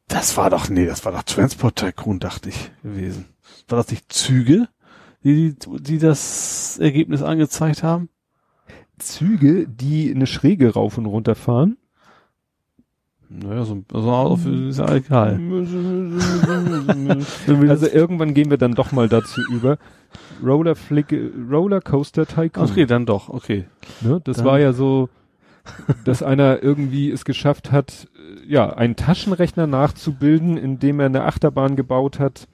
das 0.08 0.36
war 0.36 0.50
doch, 0.50 0.68
nee, 0.68 0.86
das 0.86 1.04
war 1.04 1.12
doch 1.12 1.22
Transport 1.22 1.76
Tycoon, 1.76 2.18
dachte 2.18 2.48
ich, 2.48 2.70
gewesen. 2.82 3.26
War 3.68 3.78
das 3.78 3.90
nicht 3.90 4.12
Züge? 4.12 4.68
die, 5.24 5.56
die 5.80 5.98
das 5.98 6.78
Ergebnis 6.78 7.22
angezeigt 7.22 7.82
haben? 7.82 8.08
Züge, 8.98 9.66
die 9.68 10.12
eine 10.14 10.26
Schräge 10.26 10.74
rauf 10.74 10.98
und 10.98 11.06
runter 11.06 11.34
fahren. 11.34 11.76
Naja, 13.30 13.64
so, 13.64 13.84
so 13.92 14.10
auf, 14.10 14.46
ist 14.46 14.78
ja 14.78 14.94
egal. 14.94 15.38
also 17.68 17.86
irgendwann 17.86 18.32
gehen 18.32 18.48
wir 18.48 18.56
dann 18.56 18.74
doch 18.74 18.90
mal 18.90 19.06
dazu 19.08 19.42
über. 19.52 19.76
Roller 20.42 20.74
Flicke, 20.74 21.30
Roller 21.50 21.82
Coaster 21.82 22.26
Tycoon. 22.26 22.64
Okay, 22.64 22.86
dann 22.86 23.04
doch, 23.04 23.28
okay. 23.28 23.66
Ne, 24.00 24.22
das 24.24 24.38
dann. 24.38 24.46
war 24.46 24.58
ja 24.58 24.72
so, 24.72 25.10
dass 26.04 26.22
einer 26.22 26.62
irgendwie 26.62 27.10
es 27.10 27.24
geschafft 27.24 27.72
hat, 27.72 28.08
ja, 28.46 28.70
einen 28.70 28.96
Taschenrechner 28.96 29.66
nachzubilden, 29.66 30.56
indem 30.56 31.00
er 31.00 31.06
eine 31.06 31.24
Achterbahn 31.24 31.76
gebaut 31.76 32.18
hat, 32.18 32.48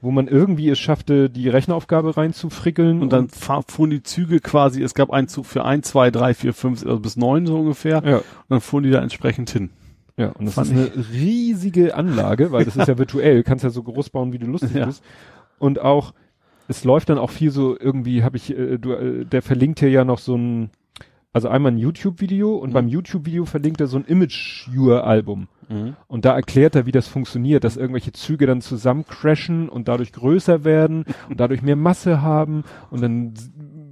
wo 0.00 0.10
man 0.10 0.28
irgendwie 0.28 0.68
es 0.68 0.78
schaffte, 0.78 1.28
die 1.28 1.48
Rechneraufgabe 1.48 2.16
reinzufrickeln. 2.16 3.02
Und 3.02 3.12
dann 3.12 3.24
und 3.24 3.70
fuhren 3.70 3.90
die 3.90 4.02
Züge 4.02 4.40
quasi, 4.40 4.82
es 4.82 4.94
gab 4.94 5.10
einen 5.10 5.28
Zug 5.28 5.46
für 5.46 5.64
ein, 5.64 5.82
zwei, 5.82 6.10
drei, 6.10 6.34
vier, 6.34 6.54
fünf, 6.54 6.84
also 6.84 7.00
bis 7.00 7.16
neun 7.16 7.46
so 7.46 7.58
ungefähr. 7.58 8.02
Ja. 8.04 8.16
Und 8.18 8.24
dann 8.48 8.60
fuhren 8.60 8.84
die 8.84 8.90
da 8.90 9.00
entsprechend 9.00 9.50
hin. 9.50 9.70
Ja, 10.16 10.30
und 10.30 10.46
das 10.46 10.54
Fand 10.54 10.72
ist 10.72 10.76
eine 10.76 11.08
riesige 11.12 11.94
Anlage, 11.94 12.50
weil 12.52 12.64
das 12.64 12.74
ja. 12.74 12.82
ist 12.82 12.88
ja 12.88 12.98
virtuell, 12.98 13.42
kannst 13.42 13.64
ja 13.64 13.70
so 13.70 13.82
groß 13.82 14.10
bauen, 14.10 14.32
wie 14.32 14.38
du 14.38 14.46
lustig 14.46 14.74
ja. 14.74 14.86
bist. 14.86 15.02
Und 15.58 15.80
auch, 15.80 16.12
es 16.68 16.84
läuft 16.84 17.08
dann 17.08 17.18
auch 17.18 17.30
viel 17.30 17.50
so 17.50 17.76
irgendwie, 17.78 18.22
habe 18.22 18.36
ich, 18.36 18.56
äh, 18.56 18.78
du, 18.78 18.92
äh, 18.92 19.24
der 19.24 19.42
verlinkt 19.42 19.80
hier 19.80 19.90
ja 19.90 20.04
noch 20.04 20.18
so 20.18 20.36
ein, 20.36 20.70
also 21.38 21.48
einmal 21.48 21.72
ein 21.72 21.78
YouTube-Video 21.78 22.56
und 22.56 22.70
mhm. 22.70 22.74
beim 22.74 22.88
YouTube-Video 22.88 23.44
verlinkt 23.44 23.80
er 23.80 23.86
so 23.86 23.96
ein 23.96 24.04
Image-Viewer-Album. 24.04 25.46
Mhm. 25.68 25.96
Und 26.08 26.24
da 26.24 26.34
erklärt 26.34 26.74
er, 26.74 26.86
wie 26.86 26.92
das 26.92 27.06
funktioniert, 27.06 27.62
dass 27.62 27.76
irgendwelche 27.76 28.12
Züge 28.12 28.46
dann 28.46 28.60
zusammen 28.60 29.04
crashen 29.06 29.68
und 29.68 29.86
dadurch 29.86 30.12
größer 30.12 30.64
werden 30.64 31.04
und 31.28 31.38
dadurch 31.38 31.62
mehr 31.62 31.76
Masse 31.76 32.22
haben 32.22 32.64
und 32.90 33.02
dann 33.02 33.34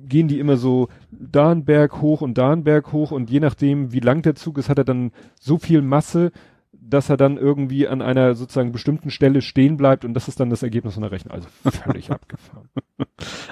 gehen 0.09 0.29
die 0.29 0.41
immer 0.41 0.57
so 0.57 0.89
da 1.11 1.51
einen 1.51 1.65
Berg 1.65 2.01
hoch 2.01 2.21
und 2.21 2.37
da 2.37 2.53
einen 2.53 2.65
Berg 2.65 2.93
hoch 2.93 3.13
und 3.13 3.31
je 3.31 3.41
nachdem, 3.41 3.93
wie 3.93 4.01
lang 4.01 4.23
der 4.23 4.35
Zug 4.35 4.59
ist, 4.59 4.69
hat 4.69 4.79
er 4.79 4.85
dann 4.85 5.13
so 5.41 5.59
viel 5.59 5.83
Masse, 5.83 6.33
dass 6.73 7.11
er 7.11 7.17
dann 7.17 7.37
irgendwie 7.37 7.89
an 7.89 8.03
einer 8.03 8.35
sozusagen 8.35 8.73
bestimmten 8.73 9.11
Stelle 9.11 9.43
stehen 9.43 9.77
bleibt 9.77 10.05
und 10.05 10.15
das 10.15 10.29
ist 10.29 10.41
dann 10.41 10.51
das 10.51 10.63
Ergebnis 10.63 10.95
von 10.95 11.03
der 11.03 11.13
Rechnung. 11.13 11.35
Also 11.35 11.49
völlig 11.65 12.11
abgefahren. 12.11 12.69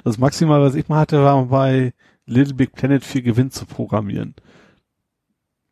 Das 0.05 0.18
Maximal, 0.18 0.60
was 0.60 0.74
ich 0.74 0.89
mal 0.89 1.00
hatte, 1.00 1.23
war 1.23 1.44
bei 1.47 1.92
Little 2.27 2.55
Big 2.55 2.73
Planet 2.73 3.05
4 3.05 3.23
Gewinn 3.23 3.51
zu 3.51 3.67
programmieren. 3.67 4.35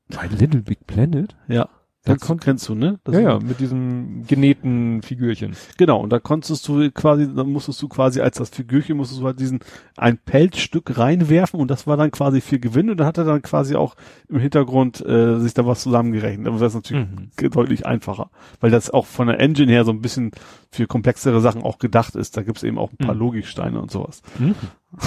Bei 0.09 0.27
Little 0.27 0.63
Big 0.63 0.87
Planet? 0.87 1.37
Ja. 1.49 1.69
Da 2.05 2.17
kon 2.17 2.41
kennst 2.41 2.69
du, 2.69 2.75
ne? 2.75 2.99
Das 3.05 3.15
ja, 3.15 3.21
ja, 3.21 3.39
mit 3.39 3.61
diesem 3.61 4.27
genähten 4.27 5.03
Figürchen. 5.03 5.55
Genau, 5.79 6.01
und 6.01 6.11
da 6.11 6.19
konntest 6.19 6.67
du 6.67 6.91
quasi, 6.91 7.33
dann 7.33 7.53
musstest 7.53 7.81
du 7.81 7.87
quasi 7.87 8.21
als 8.21 8.39
das 8.39 8.51
Figürchen, 8.51 8.97
musstest 8.97 9.21
du 9.21 9.27
halt 9.27 9.39
diesen, 9.39 9.61
ein 9.97 10.19
Pelzstück 10.19 10.99
reinwerfen 10.99 11.61
und 11.61 11.71
das 11.71 11.87
war 11.87 11.97
dann 11.97 12.11
quasi 12.11 12.41
für 12.41 12.59
Gewinn 12.59 12.91
und 12.91 12.97
da 12.97 13.07
hat 13.07 13.19
er 13.19 13.25
dann 13.25 13.41
quasi 13.41 13.77
auch 13.77 13.95
im 14.29 14.41
Hintergrund 14.41 15.01
äh, 15.07 15.39
sich 15.39 15.55
da 15.55 15.65
was 15.65 15.83
zusammengerechnet. 15.83 16.49
Aber 16.49 16.59
das 16.59 16.73
ist 16.73 16.75
natürlich 16.75 17.07
mhm. 17.07 17.51
deutlich 17.51 17.87
einfacher, 17.87 18.31
weil 18.59 18.73
das 18.73 18.91
auch 18.91 19.07
von 19.07 19.29
der 19.29 19.39
Engine 19.39 19.71
her 19.71 19.85
so 19.85 19.93
ein 19.93 20.01
bisschen 20.01 20.33
für 20.73 20.86
komplexere 20.86 21.42
Sachen 21.42 21.62
auch 21.62 21.78
gedacht 21.78 22.17
ist. 22.17 22.36
Da 22.36 22.42
gibt's 22.42 22.62
eben 22.62 22.78
auch 22.78 22.91
ein 22.91 22.97
paar 22.97 23.15
mhm. 23.15 23.20
Logiksteine 23.20 23.81
und 23.81 23.91
sowas. 23.91 24.23
Mhm. 24.39 24.55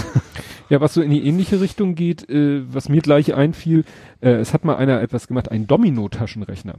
ja, 0.70 0.80
was 0.80 0.94
so 0.94 1.02
in 1.02 1.10
die 1.10 1.26
ähnliche 1.26 1.60
Richtung 1.60 1.96
geht, 1.96 2.30
äh, 2.30 2.72
was 2.72 2.88
mir 2.88 3.02
gleich 3.02 3.34
einfiel, 3.34 3.84
äh, 4.22 4.34
es 4.34 4.54
hat 4.54 4.64
mal 4.64 4.76
einer 4.76 5.02
etwas 5.02 5.28
gemacht, 5.28 5.50
ein 5.50 5.66
Domino-Taschenrechner. 5.66 6.76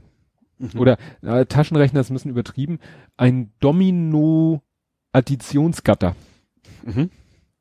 Mhm. 0.58 0.78
Oder 0.78 0.98
äh, 1.22 1.46
Taschenrechner 1.46 1.98
ist 2.00 2.10
ein 2.10 2.14
bisschen 2.14 2.30
übertrieben, 2.30 2.78
ein 3.16 3.50
Domino-Additionsgatter. 3.58 6.14
Mhm. 6.84 7.10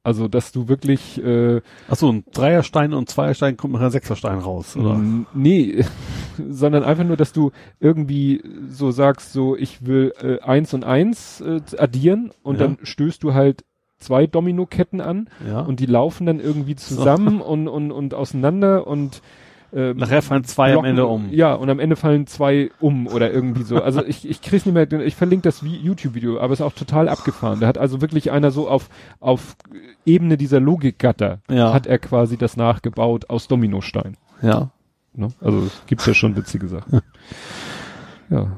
Also, 0.05 0.27
dass 0.27 0.51
du 0.51 0.67
wirklich 0.67 1.19
äh, 1.23 1.61
Ach 1.89 1.95
so, 1.95 2.11
ein 2.11 2.23
Dreierstein 2.31 2.93
und 2.93 3.09
Zweierstein 3.09 3.57
kommt 3.57 3.73
noch 3.73 3.81
ein 3.81 3.89
Sechserstein 3.89 4.37
raus, 4.37 4.77
oder? 4.77 5.01
Nee, 5.33 5.83
sondern 6.47 6.83
einfach 6.83 7.03
nur, 7.03 7.17
dass 7.17 7.33
du 7.33 7.51
irgendwie 7.79 8.43
so 8.69 8.91
sagst, 8.91 9.33
so 9.33 9.55
ich 9.55 9.83
will 9.83 10.13
äh, 10.21 10.39
eins 10.41 10.75
und 10.75 10.83
eins 10.83 11.41
äh, 11.41 11.59
addieren 11.79 12.31
und 12.43 12.59
ja. 12.59 12.67
dann 12.67 12.77
stößt 12.83 13.23
du 13.23 13.33
halt 13.33 13.65
zwei 13.97 14.27
Dominoketten 14.27 15.01
an 15.01 15.27
ja. 15.47 15.61
und 15.61 15.79
die 15.79 15.87
laufen 15.87 16.27
dann 16.27 16.39
irgendwie 16.39 16.75
zusammen 16.75 17.39
so. 17.39 17.45
und, 17.51 17.67
und, 17.67 17.91
und 17.91 18.13
auseinander 18.13 18.85
und 18.85 19.23
äh, 19.75 19.93
Nachher 19.93 20.21
fallen 20.21 20.45
zwei 20.45 20.71
Blocken, 20.71 20.85
am 20.85 20.89
Ende 20.89 21.05
um. 21.05 21.27
Ja, 21.31 21.53
und 21.53 21.69
am 21.69 21.79
Ende 21.79 21.97
fallen 21.97 22.27
zwei 22.27 22.71
um 22.79 23.07
oder 23.07 23.31
irgendwie 23.31 23.63
so. 23.63 23.81
Also 23.81 24.05
ich, 24.05 24.27
ich 24.27 24.41
krieg's 24.41 24.65
nicht 24.65 24.73
mehr, 24.73 24.89
ich 25.01 25.15
verlinke 25.15 25.43
das 25.43 25.61
YouTube-Video, 25.61 26.39
aber 26.39 26.53
es 26.53 26.61
ist 26.61 26.65
auch 26.65 26.73
total 26.73 27.09
abgefahren. 27.09 27.59
Da 27.59 27.67
hat 27.67 27.77
also 27.77 27.99
wirklich 27.99 28.31
einer 28.31 28.51
so 28.51 28.69
auf, 28.69 28.89
auf 29.19 29.57
Ebene 30.05 30.37
dieser 30.37 30.61
Logikgatter 30.61 31.39
ja. 31.49 31.73
hat 31.73 31.87
er 31.87 31.99
quasi 31.99 32.37
das 32.37 32.55
nachgebaut 32.55 33.29
aus 33.29 33.49
Dominostein. 33.49 34.15
Ja. 34.41 34.71
Ne? 35.13 35.27
Also 35.41 35.63
es 35.63 35.83
gibt 35.87 36.07
ja 36.07 36.13
schon 36.13 36.37
witzige 36.37 36.69
Sachen. 36.69 37.01
ja. 38.29 38.57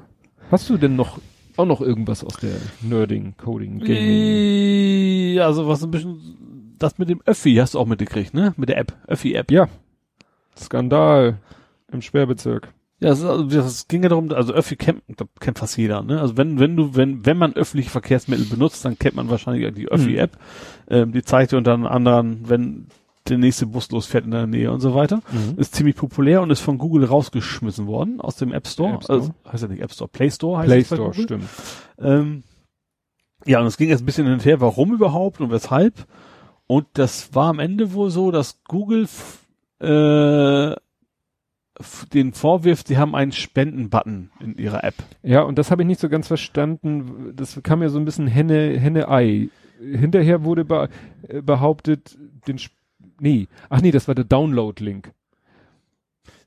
Hast 0.52 0.70
du 0.70 0.78
denn 0.78 0.96
noch 0.96 1.18
auch 1.56 1.66
noch 1.66 1.82
irgendwas 1.82 2.24
aus 2.24 2.38
der 2.38 2.58
Nerding, 2.82 3.34
Coding, 3.38 3.80
Gaming? 3.80 5.34
Ja, 5.34 5.48
also 5.48 5.68
was 5.68 5.84
ein 5.84 5.90
bisschen, 5.90 6.76
das 6.78 7.00
mit 7.00 7.10
dem 7.10 7.22
Öffi 7.26 7.56
hast 7.56 7.74
du 7.74 7.80
auch 7.80 7.88
mitgekriegt, 7.88 8.36
ne? 8.36 8.54
Mit 8.56 8.70
der 8.70 8.78
App, 8.78 8.94
Öffi-App. 9.08 9.50
Ja. 9.50 9.68
Skandal 10.60 11.38
im 11.92 12.02
Sperrbezirk. 12.02 12.74
Ja, 13.00 13.12
es, 13.12 13.24
also, 13.24 13.44
das 13.44 13.88
ging 13.88 14.02
ja 14.02 14.10
darum, 14.10 14.32
also 14.32 14.54
Öffi 14.54 14.76
kennt, 14.76 15.04
kennt 15.40 15.60
fast 15.60 15.78
jeder, 15.78 16.02
ne? 16.02 16.20
Also 16.20 16.36
wenn, 16.36 16.60
wenn 16.60 16.76
du, 16.76 16.96
wenn, 16.96 17.26
wenn 17.26 17.38
man 17.38 17.54
öffentliche 17.54 17.92
Verkehrsmittel 17.92 18.46
benutzt, 18.46 18.84
dann 18.86 18.98
kennt 18.98 19.16
man 19.16 19.30
wahrscheinlich 19.30 19.72
die 19.76 19.88
Öffi-App. 19.88 20.32
Mhm. 20.34 20.96
Ähm, 20.96 21.12
die 21.12 21.22
zeigt 21.22 21.52
dir 21.52 21.58
unter 21.58 21.74
anderem, 21.74 22.40
wenn 22.50 22.88
der 23.28 23.38
nächste 23.38 23.68
Bus 23.68 23.92
losfährt 23.92 24.26
in 24.26 24.32
der 24.32 24.48
Nähe 24.48 24.72
und 24.72 24.80
so 24.80 24.96
weiter. 24.96 25.18
Mhm. 25.32 25.60
Ist 25.60 25.76
ziemlich 25.76 25.96
populär 25.96 26.42
und 26.42 26.50
ist 26.50 26.62
von 26.62 26.78
Google 26.80 27.06
rausgeschmissen 27.06 27.86
worden 27.86 28.20
aus 28.20 28.38
dem 28.38 28.52
App 28.52 28.68
Store. 28.68 28.94
App 28.94 29.04
Store. 29.04 29.20
Also, 29.20 29.34
heißt 29.52 29.64
ja 29.64 29.70
nicht 29.70 29.84
App 29.84 29.92
Store, 29.92 30.10
Play 30.10 30.32
Store 30.32 30.58
heißt 30.60 30.68
Play 30.68 30.84
Store, 30.84 31.14
stimmt. 31.14 31.44
Ähm, 32.00 32.44
Ja, 33.46 33.60
und 33.60 33.68
es 33.68 33.78
ging 33.78 33.90
jetzt 33.90 34.02
ein 34.02 34.06
bisschen 34.06 34.26
hin 34.26 34.34
und 34.34 34.46
her, 34.46 34.60
warum 34.60 34.92
überhaupt 34.94 35.40
und 35.40 35.52
weshalb. 35.52 36.08
Und 36.66 36.88
das 36.94 37.36
war 37.36 37.50
am 37.50 37.60
Ende 37.60 37.94
wohl 37.94 38.10
so, 38.10 38.32
dass 38.32 38.64
Google 38.64 39.08
äh, 39.80 40.76
den 42.14 42.34
vorwirft, 42.34 42.88
sie 42.88 42.98
haben 42.98 43.16
einen 43.16 43.32
Spenden-Button 43.32 44.32
in 44.40 44.58
ihrer 44.58 44.84
App. 44.84 44.96
Ja, 45.22 45.42
und 45.42 45.58
das 45.58 45.70
habe 45.70 45.84
ich 45.84 45.88
nicht 45.88 46.00
so 46.00 46.10
ganz 46.10 46.28
verstanden. 46.28 47.34
Das 47.36 47.62
kam 47.64 47.82
ja 47.82 47.90
so 47.90 48.00
ein 48.00 48.06
bisschen 48.06 48.28
Henne, 48.28 48.80
Henne-Ei. 48.80 49.50
Hinterher 49.80 50.44
wurde 50.44 50.66
be 50.66 50.90
äh, 51.28 51.42
behauptet, 51.42 52.18
den, 52.48 52.60
nee, 53.20 53.48
ach 53.70 53.82
nee, 53.82 53.92
das 53.92 54.08
war 54.08 54.16
der 54.16 54.26
Download-Link. 54.26 55.12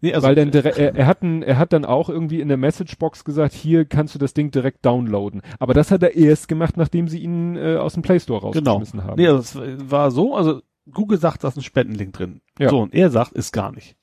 Nee, 0.02 0.14
also 0.14 0.26
Weil 0.26 0.34
dann 0.34 0.50
er, 0.50 0.96
er, 0.96 1.06
hat 1.06 1.22
ein, 1.22 1.42
er 1.42 1.58
hat 1.58 1.72
dann 1.72 1.84
auch 1.84 2.08
irgendwie 2.08 2.40
in 2.40 2.48
der 2.48 2.56
Messagebox 2.56 3.24
gesagt, 3.24 3.52
hier 3.52 3.84
kannst 3.84 4.14
du 4.14 4.18
das 4.18 4.32
Ding 4.32 4.50
direkt 4.50 4.84
downloaden. 4.84 5.42
Aber 5.58 5.74
das 5.74 5.90
hat 5.90 6.02
er 6.02 6.16
erst 6.16 6.48
gemacht, 6.48 6.76
nachdem 6.76 7.06
sie 7.06 7.18
ihn 7.18 7.56
äh, 7.56 7.76
aus 7.76 7.94
dem 7.94 8.02
Play 8.02 8.18
Store 8.18 8.40
rausgeschmissen 8.40 9.00
genau. 9.00 9.10
haben. 9.10 9.20
Nee, 9.20 9.28
also 9.28 9.62
es 9.62 9.90
war 9.90 10.10
so, 10.10 10.34
also 10.34 10.62
Google 10.90 11.18
sagt, 11.18 11.44
da 11.44 11.48
ist 11.48 11.56
ein 11.56 11.62
Spendenlink 11.62 12.14
drin. 12.14 12.40
Ja. 12.60 12.68
So, 12.68 12.80
und 12.80 12.94
er 12.94 13.10
sagt, 13.10 13.32
ist 13.32 13.52
gar 13.52 13.72
nicht. 13.72 13.96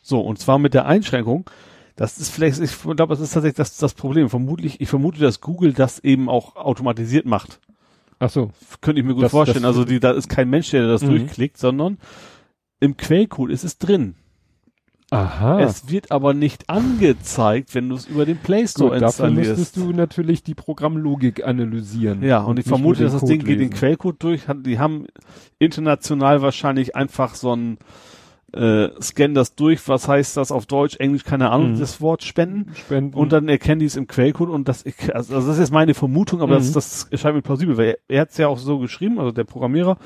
So, 0.00 0.20
und 0.20 0.38
zwar 0.38 0.58
mit 0.58 0.74
der 0.74 0.86
Einschränkung, 0.86 1.48
das 1.94 2.18
ist 2.18 2.30
vielleicht, 2.30 2.58
ich 2.58 2.80
glaube, 2.80 3.08
das 3.08 3.20
ist 3.20 3.34
tatsächlich 3.34 3.56
das, 3.56 3.76
das 3.76 3.92
Problem. 3.92 4.30
Vermutlich, 4.30 4.80
ich 4.80 4.88
vermute, 4.88 5.20
dass 5.20 5.42
Google 5.42 5.74
das 5.74 5.98
eben 5.98 6.28
auch 6.28 6.56
automatisiert 6.56 7.26
macht. 7.26 7.60
Ach 8.18 8.30
so. 8.30 8.50
Könnte 8.80 9.00
ich 9.00 9.06
mir 9.06 9.14
gut 9.14 9.24
das, 9.24 9.30
vorstellen. 9.30 9.62
Das, 9.62 9.76
also 9.76 9.84
die, 9.84 10.00
da 10.00 10.12
ist 10.12 10.28
kein 10.28 10.48
Mensch, 10.48 10.70
der 10.70 10.86
das 10.86 11.02
mhm. 11.02 11.10
durchklickt, 11.10 11.58
sondern 11.58 11.98
im 12.80 12.96
Quellcode 12.96 13.50
ist 13.50 13.64
es 13.64 13.78
drin. 13.78 14.14
Aha. 15.12 15.60
Es 15.60 15.90
wird 15.90 16.10
aber 16.10 16.32
nicht 16.32 16.70
angezeigt, 16.70 17.74
wenn 17.74 17.90
du 17.90 17.96
es 17.96 18.06
über 18.06 18.24
den 18.24 18.38
Play 18.38 18.66
Store 18.66 18.94
Gut, 18.94 19.02
installierst. 19.02 19.20
Dafür 19.20 19.56
müsstest 19.56 19.76
du 19.76 19.92
natürlich 19.92 20.42
die 20.42 20.54
Programmlogik 20.54 21.44
analysieren. 21.44 22.22
Ja, 22.22 22.40
und, 22.40 22.52
und 22.52 22.58
ich 22.60 22.66
vermute, 22.66 23.02
dass 23.02 23.12
das 23.12 23.24
Ding 23.24 23.44
geht 23.44 23.60
den 23.60 23.68
Quellcode 23.68 24.22
durch. 24.22 24.42
Die 24.64 24.78
haben 24.78 25.06
international 25.58 26.40
wahrscheinlich 26.40 26.96
einfach 26.96 27.34
so 27.34 27.54
ein 27.54 27.76
äh, 28.54 28.88
scannen 29.02 29.34
das 29.34 29.54
durch, 29.54 29.86
was 29.86 30.08
heißt 30.08 30.36
das 30.38 30.50
auf 30.50 30.64
Deutsch, 30.64 30.96
Englisch, 30.96 31.24
keine 31.24 31.50
Ahnung, 31.50 31.72
mhm. 31.72 31.78
das 31.78 32.00
Wort 32.00 32.22
spenden. 32.22 32.74
Spenden. 32.74 33.14
Und 33.14 33.32
dann 33.32 33.48
erkennen 33.48 33.80
die 33.80 33.86
es 33.86 33.96
im 33.96 34.06
Quellcode 34.06 34.48
und 34.48 34.66
das, 34.66 34.84
also 35.12 35.34
das 35.34 35.46
ist 35.46 35.58
jetzt 35.58 35.72
meine 35.72 35.92
Vermutung, 35.92 36.40
aber 36.40 36.54
mhm. 36.54 36.58
das, 36.58 36.72
das 36.72 37.04
erscheint 37.10 37.34
mir 37.34 37.42
plausibel, 37.42 37.76
weil 37.76 37.86
er, 37.86 37.98
er 38.08 38.20
hat 38.22 38.30
es 38.30 38.38
ja 38.38 38.48
auch 38.48 38.58
so 38.58 38.78
geschrieben, 38.78 39.18
also 39.18 39.32
der 39.32 39.44
Programmierer, 39.44 39.98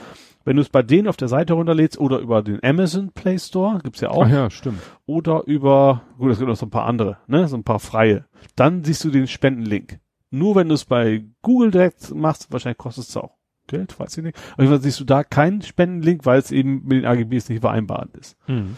wenn 0.47 0.57
du 0.57 0.62
es 0.62 0.68
bei 0.68 0.83
denen 0.83 1.08
auf 1.08 1.16
der 1.16 1.28
Seite 1.28 1.55
runterlädst 1.55 1.99
oder 1.99 2.20
über 2.20 2.41
den 2.41 2.62
Amazon 2.62 3.10
Play 3.12 3.39
Store, 3.39 3.81
gibt's 3.83 4.00
ja 4.00 4.10
auch. 4.10 4.25
Ach 4.25 4.31
ja, 4.31 4.49
stimmt. 4.49 4.81
Oder 5.05 5.42
über, 5.47 6.02
gut, 6.16 6.31
es 6.31 6.39
gibt 6.39 6.49
noch 6.49 6.57
so 6.57 6.66
ein 6.66 6.70
paar 6.70 6.86
andere, 6.86 7.18
ne, 7.26 7.49
so 7.49 7.57
ein 7.57 7.65
paar 7.65 7.81
freie. 7.81 8.25
Dann 8.55 8.84
siehst 8.84 9.05
du 9.05 9.10
den 9.10 9.26
Spendenlink. 9.26 9.99
Nur 10.31 10.55
wenn 10.55 10.68
du 10.68 10.75
es 10.75 10.84
bei 10.84 11.25
Google 11.42 11.73
direkt 11.73 12.15
machst, 12.15 12.52
wahrscheinlich 12.52 12.78
kostet 12.78 13.08
es 13.08 13.16
auch 13.16 13.33
Geld, 13.66 13.99
weiß 13.99 14.18
ich 14.18 14.23
nicht. 14.23 14.36
Auf 14.52 14.58
jeden 14.58 14.70
Fall 14.70 14.81
siehst 14.81 15.00
du 15.00 15.05
da 15.05 15.25
keinen 15.25 15.62
Spendenlink, 15.62 16.25
weil 16.25 16.39
es 16.39 16.52
eben 16.52 16.84
mit 16.84 16.99
den 16.99 17.07
AGBs 17.07 17.49
nicht 17.49 17.60
vereinbart 17.60 18.16
ist. 18.16 18.36
Mhm. 18.47 18.76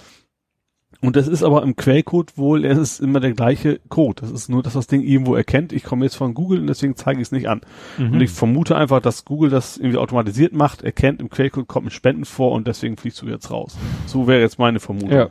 Und 1.01 1.15
das 1.15 1.29
ist 1.29 1.45
aber 1.45 1.63
im 1.63 1.77
Quellcode 1.77 2.37
wohl, 2.37 2.65
es 2.65 2.77
ist 2.77 3.01
immer 3.01 3.21
der 3.21 3.33
gleiche 3.33 3.79
Code. 3.89 4.21
Das 4.21 4.33
ist 4.33 4.49
nur, 4.49 4.65
dass 4.65 4.73
das 4.73 4.89
Ding 4.89 5.01
irgendwo 5.03 5.37
erkennt, 5.37 5.73
ich 5.73 5.85
komme 5.85 6.05
jetzt 6.05 6.17
von 6.17 6.35
Google 6.35 6.61
und 6.61 6.67
deswegen 6.67 6.97
zeige 6.97 7.21
ich 7.21 7.29
es 7.29 7.33
nicht 7.33 7.49
an. 7.49 7.61
Mhm. 7.99 8.15
Und 8.15 8.21
ich 8.21 8.31
vermute 8.31 8.77
einfach, 8.77 9.01
dass 9.01 9.25
Google 9.25 9.49
das 9.49 9.77
irgendwie 9.77 9.99
automatisiert 9.99 10.53
macht, 10.53 10.83
erkennt, 10.83 11.21
im 11.21 11.31
Quellcode 11.31 11.69
kommt 11.69 11.87
ein 11.87 11.91
Spenden 11.91 12.25
vor 12.25 12.51
und 12.51 12.67
deswegen 12.67 12.97
fliegst 12.97 13.23
du 13.23 13.27
jetzt 13.27 13.53
raus. 13.53 13.79
So 14.07 14.27
wäre 14.27 14.41
jetzt 14.41 14.59
meine 14.59 14.81
Vermutung. 14.81 15.13
Ja. 15.13 15.29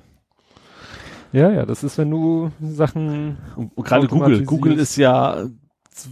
Ja, 1.34 1.52
ja, 1.52 1.66
das 1.66 1.84
ist, 1.84 1.98
wenn 1.98 2.10
du 2.10 2.52
Sachen. 2.62 3.38
Und, 3.58 3.76
und 3.76 3.84
gerade 3.86 4.08
Google. 4.08 4.46
Google 4.46 4.80
ist 4.80 4.96
ja, 4.96 5.48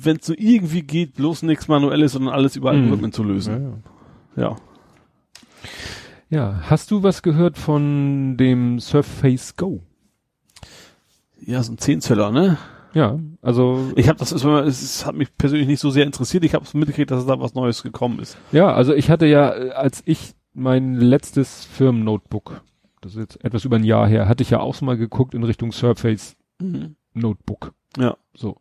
wenn 0.02 0.18
es 0.18 0.26
so 0.26 0.34
irgendwie 0.36 0.82
geht, 0.82 1.14
bloß 1.16 1.44
nichts 1.44 1.70
Manuelles, 1.70 2.12
sondern 2.12 2.34
alles 2.34 2.58
über 2.58 2.72
Algorithmen 2.72 3.12
mhm. 3.12 3.14
zu 3.14 3.24
lösen. 3.24 3.84
Ja, 4.36 4.44
ja. 4.44 4.50
ja. 4.50 4.56
Ja, 6.30 6.62
hast 6.64 6.92
du 6.92 7.04
was 7.04 7.22
gehört 7.22 7.58
von 7.58 8.38
dem 8.38 8.80
Surface 8.80 9.56
Go? 9.56 9.82
Ja, 11.40 11.62
so 11.62 11.74
ein 11.74 11.78
Zehnzöller, 11.78 12.32
ne? 12.32 12.58
Ja, 12.94 13.20
also 13.42 13.92
ich 13.98 14.08
habe 14.08 14.18
das 14.18 14.32
ist, 14.32 14.44
es 14.46 15.06
hat 15.06 15.16
mich 15.16 15.38
persönlich 15.38 15.68
nicht 15.68 15.82
so 15.82 15.90
sehr 15.90 16.06
interessiert. 16.06 16.46
Ich 16.46 16.54
habe 16.54 16.64
es 16.64 16.74
mitgekriegt, 16.74 17.12
dass 17.12 17.26
da 17.26 17.40
was 17.40 17.54
Neues 17.54 17.84
gekommen 17.84 18.20
ist. 18.20 18.38
Ja, 18.54 18.74
also 18.74 18.94
ich 18.94 19.10
hatte 19.10 19.26
ja, 19.26 19.50
als 19.50 20.02
ich 20.06 20.34
mein 20.54 20.96
letztes 20.96 21.66
Firmennotebook, 21.66 22.62
das 23.02 23.12
ist 23.12 23.18
jetzt 23.20 23.44
etwas 23.44 23.66
über 23.66 23.76
ein 23.76 23.84
Jahr 23.84 24.08
her, 24.08 24.30
hatte 24.30 24.44
ich 24.44 24.50
ja 24.50 24.62
auch 24.62 24.80
mal 24.82 24.98
geguckt 24.98 25.34
in 25.34 25.44
Richtung 25.44 25.74
Surface 25.74 26.38
mhm. 26.60 26.96
Notebook. 27.14 27.74
Ja, 27.98 28.16
so 28.34 28.58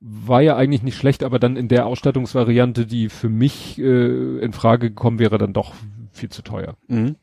war 0.00 0.42
ja 0.42 0.56
eigentlich 0.56 0.82
nicht 0.82 0.96
schlecht, 0.96 1.22
aber 1.22 1.38
dann 1.38 1.56
in 1.56 1.68
der 1.68 1.86
Ausstattungsvariante, 1.86 2.86
die 2.86 3.08
für 3.08 3.28
mich 3.28 3.78
äh, 3.78 4.38
in 4.38 4.52
Frage 4.52 4.90
gekommen 4.90 5.18
wäre, 5.18 5.38
dann 5.38 5.52
doch 5.52 5.74
viel 6.12 6.28
zu 6.28 6.42
teuer. 6.42 6.76
Mhm. 6.88 7.16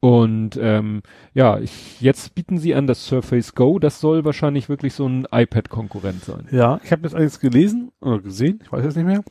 Und 0.00 0.58
ähm, 0.60 1.00
ja, 1.32 1.58
ich, 1.58 2.00
jetzt 2.00 2.34
bieten 2.34 2.58
sie 2.58 2.74
an 2.74 2.86
das 2.86 3.06
Surface 3.06 3.54
Go. 3.54 3.78
Das 3.78 4.00
soll 4.00 4.26
wahrscheinlich 4.26 4.68
wirklich 4.68 4.92
so 4.92 5.08
ein 5.08 5.26
iPad-Konkurrent 5.32 6.22
sein. 6.22 6.46
Ja, 6.50 6.78
ich 6.84 6.92
habe 6.92 7.00
das 7.00 7.14
alles 7.14 7.40
gelesen 7.40 7.90
oder 8.00 8.20
gesehen, 8.20 8.60
ich 8.62 8.70
weiß 8.70 8.84
jetzt 8.84 8.96
nicht 8.96 9.06
mehr. 9.06 9.24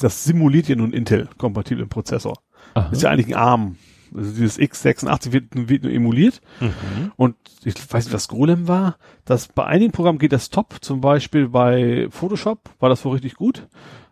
Das 0.00 0.24
simuliert 0.24 0.66
ja 0.68 0.74
nun 0.74 0.92
Intel-kompatiblen 0.92 1.88
Prozessor. 1.88 2.38
Aha. 2.74 2.90
Ist 2.90 3.02
ja 3.02 3.10
eigentlich 3.10 3.36
ein 3.36 3.40
ARM 3.40 3.76
also 4.14 4.30
dieses 4.32 4.58
x86 4.58 5.32
wird, 5.32 5.68
wird 5.68 5.82
nur 5.82 5.92
emuliert. 5.92 6.40
Mhm. 6.60 7.12
Und 7.16 7.36
ich 7.64 7.74
weiß 7.76 8.06
nicht, 8.06 8.14
was 8.14 8.28
Golem 8.28 8.68
war. 8.68 8.96
Das, 9.24 9.48
bei 9.48 9.64
einigen 9.64 9.92
Programmen 9.92 10.18
geht 10.18 10.32
das 10.32 10.50
top. 10.50 10.76
Zum 10.80 11.00
Beispiel 11.00 11.48
bei 11.48 12.06
Photoshop 12.10 12.70
war 12.78 12.88
das 12.88 13.04
wohl 13.04 13.12
richtig 13.12 13.34
gut. 13.34 13.66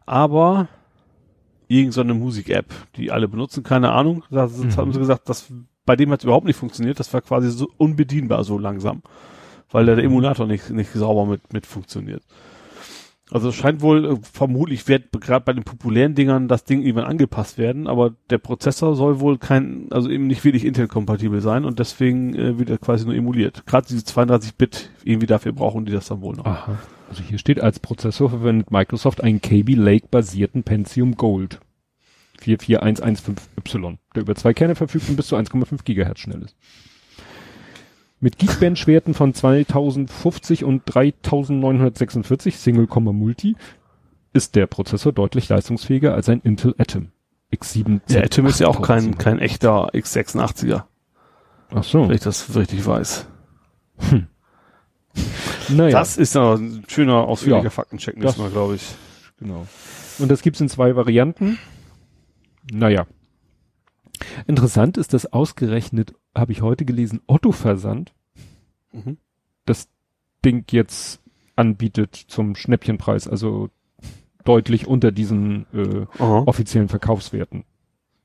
Aber 0.04 0.68
irgendeine 1.68 2.14
Musik-App, 2.14 2.66
die 2.96 3.10
alle 3.12 3.28
benutzen, 3.28 3.62
keine 3.62 3.92
Ahnung. 3.92 4.24
Da 4.30 4.46
mhm. 4.46 4.76
haben 4.76 4.92
sie 4.92 4.98
gesagt, 4.98 5.28
dass 5.28 5.52
bei 5.84 5.96
dem 5.96 6.10
hat 6.10 6.20
es 6.20 6.24
überhaupt 6.24 6.46
nicht 6.46 6.56
funktioniert. 6.56 6.98
Das 6.98 7.12
war 7.14 7.20
quasi 7.20 7.50
so 7.50 7.68
unbedienbar 7.76 8.44
so 8.44 8.58
langsam. 8.58 9.02
Weil 9.70 9.86
der, 9.86 9.96
mhm. 9.96 10.04
Emulator 10.04 10.46
nicht, 10.46 10.70
nicht 10.70 10.92
sauber 10.92 11.26
mit, 11.26 11.52
mit 11.52 11.66
funktioniert. 11.66 12.22
Also 13.32 13.48
es 13.48 13.54
scheint 13.54 13.80
wohl, 13.80 14.04
äh, 14.04 14.16
vermutlich 14.32 14.86
wird 14.88 15.10
gerade 15.12 15.44
bei 15.44 15.52
den 15.52 15.64
populären 15.64 16.14
Dingern 16.14 16.48
das 16.48 16.64
Ding 16.64 16.82
irgendwann 16.82 17.10
angepasst 17.10 17.56
werden, 17.56 17.86
aber 17.86 18.14
der 18.30 18.38
Prozessor 18.38 18.94
soll 18.94 19.20
wohl 19.20 19.38
kein, 19.38 19.86
also 19.90 20.10
eben 20.10 20.26
nicht 20.26 20.44
wirklich 20.44 20.64
Intel-kompatibel 20.64 21.40
sein 21.40 21.64
und 21.64 21.78
deswegen 21.78 22.34
äh, 22.34 22.58
wird 22.58 22.68
er 22.68 22.78
quasi 22.78 23.06
nur 23.06 23.14
emuliert. 23.14 23.64
Gerade 23.66 23.86
diese 23.88 24.04
32-Bit, 24.04 24.90
irgendwie 25.04 25.26
dafür 25.26 25.52
brauchen 25.52 25.86
die 25.86 25.92
das 25.92 26.08
dann 26.08 26.20
wohl 26.20 26.36
noch. 26.36 26.44
Aha. 26.44 26.78
Also 27.08 27.22
hier 27.22 27.38
steht, 27.38 27.60
als 27.60 27.80
Prozessor 27.80 28.30
verwendet 28.30 28.70
Microsoft 28.70 29.22
einen 29.22 29.40
KB 29.40 29.74
Lake-basierten 29.74 30.62
Pentium 30.62 31.16
Gold. 31.16 31.60
44115Y, 32.42 33.98
der 34.14 34.22
über 34.22 34.34
zwei 34.34 34.52
Kerne 34.52 34.74
verfügt 34.74 35.08
und 35.08 35.16
bis 35.16 35.28
zu 35.28 35.36
1,5 35.36 35.84
Gigahertz 35.84 36.20
schnell 36.20 36.42
ist. 36.42 36.56
Mit 38.22 38.38
Geekbench-Werten 38.38 39.14
von 39.14 39.34
2050 39.34 40.62
und 40.62 40.82
3946 40.86 42.56
Single, 42.56 42.86
Multi 43.00 43.56
ist 44.32 44.54
der 44.54 44.68
Prozessor 44.68 45.12
deutlich 45.12 45.48
leistungsfähiger 45.48 46.14
als 46.14 46.28
ein 46.28 46.40
Intel 46.42 46.76
Atom. 46.78 47.08
X7. 47.52 48.00
Der 48.08 48.22
Atom 48.22 48.46
ist 48.46 48.60
ja 48.60 48.68
auch 48.68 48.80
kein, 48.80 49.18
kein 49.18 49.40
echter 49.40 49.92
X86er. 49.92 50.84
Ach 51.74 51.82
so. 51.82 52.08
Wenn 52.08 52.14
ich 52.14 52.20
das 52.20 52.54
richtig 52.54 52.86
weiß. 52.86 53.26
Hm. 53.98 54.28
Naja. 55.70 55.98
Das 55.98 56.16
ist 56.16 56.36
ein 56.36 56.84
schöner, 56.86 57.26
ausführlicher 57.26 57.64
ja, 57.64 57.70
Faktencheck 57.70 58.16
nächstes 58.16 58.38
Mal, 58.38 58.50
glaube 58.50 58.76
ich. 58.76 58.94
Genau. 59.40 59.66
Und 60.20 60.30
das 60.30 60.42
gibt's 60.42 60.60
in 60.60 60.68
zwei 60.68 60.94
Varianten. 60.94 61.58
Naja. 62.72 63.04
Interessant 64.46 64.96
ist, 64.96 65.12
dass 65.12 65.32
ausgerechnet, 65.32 66.14
habe 66.34 66.52
ich 66.52 66.62
heute 66.62 66.84
gelesen, 66.84 67.20
Otto 67.26 67.52
Versand 67.52 68.14
mhm. 68.92 69.18
das 69.64 69.88
Ding 70.44 70.64
jetzt 70.70 71.20
anbietet 71.56 72.16
zum 72.16 72.54
Schnäppchenpreis, 72.54 73.28
also 73.28 73.68
deutlich 74.44 74.86
unter 74.86 75.12
diesen 75.12 75.66
äh, 75.72 76.06
offiziellen 76.18 76.88
Verkaufswerten. 76.88 77.64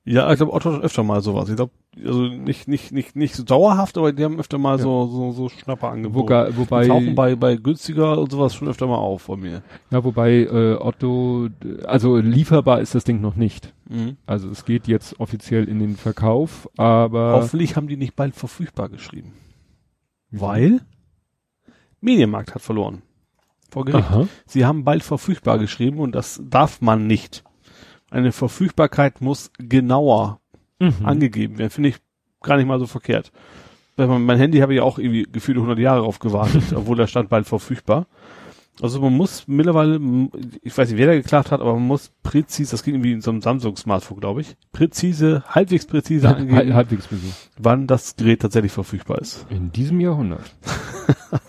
Ja, 0.10 0.32
ich 0.32 0.38
glaube, 0.38 0.54
Otto 0.54 0.72
hat 0.72 0.82
öfter 0.82 1.04
mal 1.04 1.22
sowas. 1.22 1.50
Ich 1.50 1.58
glaube, 1.58 1.74
also 1.98 2.28
nicht, 2.28 2.70
nicht, 2.70 2.94
nicht, 2.94 3.18
nicht 3.18 3.36
so 3.36 3.44
dauerhaft, 3.44 3.98
aber 3.98 4.14
die 4.14 4.24
haben 4.24 4.40
öfter 4.40 4.58
mal 4.58 4.78
ja. 4.78 4.84
so, 4.84 5.06
so, 5.08 5.32
so 5.34 5.50
Schnapper 5.50 5.90
angeboten. 5.90 6.16
Woga, 6.16 6.48
wobei, 6.56 6.84
die 6.84 6.88
tauchen 6.88 7.16
bei, 7.16 7.36
bei 7.36 7.58
günstiger 7.58 8.18
und 8.18 8.32
sowas 8.32 8.56
schon 8.56 8.70
öfter 8.70 8.88
mal 8.88 8.96
auf 8.96 9.24
von 9.24 9.42
mir. 9.42 9.64
Ja, 9.92 10.06
wobei 10.06 10.44
äh, 10.44 10.76
Otto, 10.76 11.50
also 11.84 12.16
lieferbar 12.16 12.80
ist 12.80 12.96
das 12.96 13.04
Ding 13.04 13.20
noch 13.20 13.36
nicht. 13.36 13.74
Mhm. 13.90 14.16
Also 14.26 14.50
es 14.50 14.64
geht 14.64 14.88
jetzt 14.88 15.20
offiziell 15.20 15.68
in 15.68 15.80
den 15.80 15.98
Verkauf, 15.98 16.70
aber. 16.78 17.34
Hoffentlich 17.34 17.76
haben 17.76 17.90
die 17.90 17.98
nicht 17.98 18.16
bald 18.16 18.34
verfügbar 18.34 18.88
geschrieben. 18.88 19.34
Mhm. 20.32 20.40
Weil 20.40 20.82
Medienmarkt 22.00 22.56
hat 22.56 22.62
verloren. 22.62 23.02
Vor 23.70 23.84
Gericht. 23.84 24.10
Aha. 24.10 24.28
Sie 24.46 24.66
haben 24.66 24.86
bald 24.86 25.04
verfügbar 25.04 25.60
geschrieben 25.60 26.00
und 26.00 26.16
das 26.16 26.42
darf 26.50 26.80
man 26.80 27.08
nicht 27.08 27.44
eine 28.10 28.32
Verfügbarkeit 28.32 29.22
muss 29.22 29.52
genauer 29.58 30.40
mhm. 30.80 30.94
angegeben 31.04 31.58
werden. 31.58 31.70
Finde 31.70 31.90
ich 31.90 31.98
gar 32.42 32.58
nicht 32.58 32.68
mal 32.68 32.80
so 32.80 32.88
verkehrt. 32.88 33.32
Mein 33.98 34.38
Handy 34.38 34.60
habe 34.60 34.76
ich 34.76 34.82
auch 34.82 35.00
irgendwie 35.00 35.24
gefühlt 35.24 35.58
100 35.58 35.80
Jahre 35.80 36.02
drauf 36.02 36.20
gewartet, 36.20 36.72
obwohl 36.76 36.98
da 36.98 37.08
stand 37.08 37.30
bald 37.30 37.48
verfügbar. 37.48 38.08
Also 38.80 39.02
man 39.02 39.14
muss 39.14 39.48
mittlerweile, 39.48 40.00
ich 40.62 40.78
weiß 40.78 40.90
nicht, 40.90 41.00
wer 41.00 41.08
da 41.08 41.14
geklagt 41.14 41.52
hat, 41.52 41.62
aber 41.62 41.74
man 41.74 41.88
muss 41.88 42.12
präzise, 42.22 42.72
das 42.72 42.84
ging 42.84 42.94
irgendwie 42.96 43.14
in 43.14 43.22
so 43.22 43.32
einem 43.32 43.42
Samsung-Smartphone, 43.42 44.20
glaube 44.20 44.42
ich, 44.42 44.56
präzise, 44.72 45.44
halbwegs 45.48 45.86
präzise 45.88 46.36
angeben, 46.36 46.76
halbwegs 46.76 47.08
präzise. 47.08 47.34
wann 47.58 47.88
das 47.88 48.16
Gerät 48.16 48.42
tatsächlich 48.42 48.72
verfügbar 48.72 49.20
ist. 49.20 49.48
In 49.50 49.72
diesem 49.72 50.00
Jahrhundert. 50.00 50.56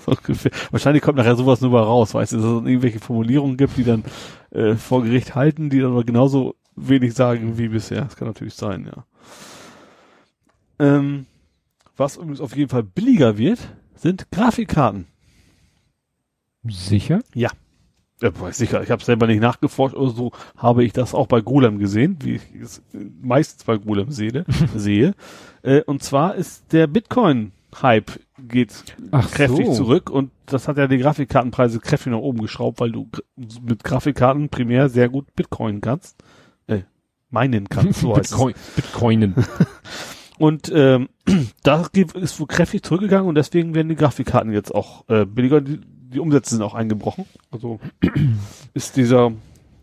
Wahrscheinlich 0.70 1.02
kommt 1.02 1.18
nachher 1.18 1.36
sowas 1.36 1.60
nur 1.60 1.70
mal 1.70 1.82
raus, 1.82 2.14
weißt 2.14 2.32
du, 2.32 2.36
dass 2.36 2.44
es 2.44 2.52
irgendwelche 2.52 3.00
Formulierungen 3.00 3.58
gibt, 3.58 3.76
die 3.76 3.84
dann 3.84 4.04
äh, 4.50 4.74
vor 4.74 5.02
Gericht 5.02 5.34
halten, 5.34 5.68
die 5.68 5.80
dann 5.80 5.92
aber 5.92 6.04
genauso 6.04 6.54
wenig 6.76 7.12
sagen 7.12 7.58
wie 7.58 7.68
bisher. 7.68 8.02
Das 8.02 8.16
kann 8.16 8.28
natürlich 8.28 8.54
sein, 8.54 8.86
ja. 8.86 9.04
Ähm, 10.78 11.26
was 11.96 12.16
übrigens 12.16 12.40
auf 12.40 12.56
jeden 12.56 12.70
Fall 12.70 12.84
billiger 12.84 13.36
wird, 13.36 13.58
sind 13.96 14.30
Grafikkarten. 14.30 15.08
Sicher? 16.70 17.20
Ja. 17.34 17.50
Ja, 18.20 18.32
sicher. 18.50 18.82
Ich 18.82 18.90
habe 18.90 19.04
selber 19.04 19.28
nicht 19.28 19.40
nachgeforscht 19.40 19.94
oder 19.94 20.10
so, 20.10 20.32
habe 20.56 20.82
ich 20.82 20.92
das 20.92 21.14
auch 21.14 21.28
bei 21.28 21.40
Golem 21.40 21.78
gesehen, 21.78 22.16
wie 22.20 22.36
ich 22.36 22.42
es 22.60 22.82
meistens 23.22 23.62
bei 23.64 23.76
Golem 23.76 24.10
sehe. 24.10 24.44
sehe. 24.74 25.14
Äh, 25.62 25.82
und 25.82 26.02
zwar 26.02 26.34
ist 26.34 26.72
der 26.72 26.88
Bitcoin-Hype 26.88 28.18
geht 28.48 28.84
Ach 29.12 29.30
kräftig 29.30 29.66
so. 29.66 29.74
zurück 29.74 30.10
und 30.10 30.32
das 30.46 30.66
hat 30.66 30.78
ja 30.78 30.88
die 30.88 30.98
Grafikkartenpreise 30.98 31.78
kräftig 31.78 32.12
nach 32.12 32.18
oben 32.18 32.40
geschraubt, 32.40 32.80
weil 32.80 32.90
du 32.90 33.08
mit 33.62 33.84
Grafikkarten 33.84 34.48
primär 34.48 34.88
sehr 34.88 35.08
gut 35.08 35.34
Bitcoin 35.36 35.80
kannst. 35.80 36.16
Äh, 36.66 36.82
meinen 37.30 37.68
kannst, 37.68 38.00
so 38.00 38.14
Bitcoin, 38.14 38.54
Bitcoinen. 38.74 39.34
Und 40.38 40.70
ähm, 40.72 41.08
da 41.62 41.86
ist 42.14 42.40
wohl 42.40 42.46
kräftig 42.46 42.84
zurückgegangen 42.84 43.28
und 43.28 43.34
deswegen 43.34 43.74
werden 43.74 43.88
die 43.88 43.96
Grafikkarten 43.96 44.52
jetzt 44.52 44.72
auch 44.74 45.08
äh, 45.08 45.26
billiger. 45.26 45.60
Die, 45.60 45.80
die 46.12 46.20
Umsätze 46.20 46.54
sind 46.54 46.62
auch 46.62 46.74
eingebrochen. 46.74 47.26
Also 47.50 47.80
ist 48.74 48.96
dieser 48.96 49.32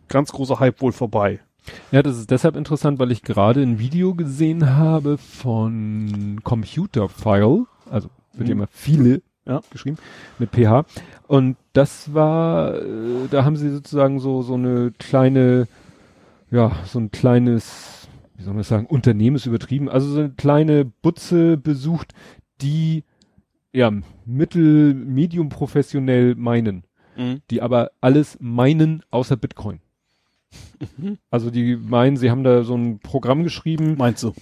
ganz 0.07 0.31
große 0.31 0.59
Hype 0.59 0.81
wohl 0.81 0.91
vorbei. 0.91 1.39
Ja, 1.91 2.03
das 2.03 2.17
ist 2.17 2.29
deshalb 2.29 2.55
interessant, 2.55 2.99
weil 2.99 3.11
ich 3.11 3.23
gerade 3.23 3.61
ein 3.61 3.79
Video 3.79 4.13
gesehen 4.13 4.75
habe 4.75 5.17
von 5.17 6.39
Computer 6.43 7.09
File, 7.09 7.65
also 7.89 8.09
wird 8.33 8.47
mhm. 8.47 8.51
immer 8.51 8.67
viele 8.69 9.21
ja. 9.45 9.61
geschrieben 9.71 9.97
mit 10.37 10.51
PH. 10.51 10.85
Und 11.27 11.57
das 11.73 12.13
war, 12.13 12.75
äh, 12.75 13.27
da 13.31 13.45
haben 13.45 13.55
sie 13.55 13.71
sozusagen 13.71 14.19
so 14.19 14.41
so 14.41 14.53
eine 14.53 14.91
kleine, 14.97 15.67
ja, 16.51 16.71
so 16.85 16.99
ein 16.99 17.11
kleines, 17.11 18.07
wie 18.37 18.43
soll 18.43 18.53
man 18.53 18.63
sagen, 18.63 18.85
Unternehmen 18.85 19.35
ist 19.35 19.45
übertrieben, 19.47 19.89
also 19.89 20.07
so 20.07 20.19
eine 20.19 20.29
kleine 20.29 20.85
Butze 20.85 21.57
besucht, 21.57 22.13
die 22.61 23.03
ja, 23.75 23.91
mittel, 24.25 24.93
medium 24.93 25.49
professionell 25.49 26.35
meinen. 26.35 26.83
Mhm. 27.17 27.41
Die 27.49 27.61
aber 27.61 27.91
alles 28.01 28.37
meinen 28.39 29.03
außer 29.11 29.37
Bitcoin. 29.37 29.79
Mhm. 30.97 31.17
Also 31.29 31.51
die 31.51 31.75
meinen, 31.75 32.17
sie 32.17 32.31
haben 32.31 32.43
da 32.43 32.63
so 32.63 32.75
ein 32.75 32.99
Programm 32.99 33.43
geschrieben. 33.43 33.95
Meinst 33.97 34.23
du? 34.23 34.33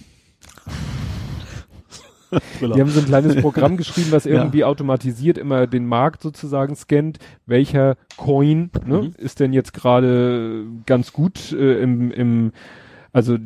die 2.60 2.80
haben 2.80 2.90
so 2.90 3.00
ein 3.00 3.06
kleines 3.06 3.36
Programm 3.36 3.76
geschrieben, 3.76 4.12
was 4.12 4.26
irgendwie 4.26 4.60
ja. 4.60 4.66
automatisiert 4.66 5.38
immer 5.38 5.66
den 5.66 5.86
Markt 5.86 6.22
sozusagen 6.22 6.74
scannt, 6.74 7.18
welcher 7.46 7.96
Coin 8.16 8.70
ne, 8.86 9.02
mhm. 9.02 9.14
ist 9.18 9.40
denn 9.40 9.52
jetzt 9.52 9.72
gerade 9.72 10.66
ganz 10.86 11.12
gut 11.12 11.52
äh, 11.52 11.80
im, 11.80 12.10
im, 12.10 12.52
also 13.12 13.36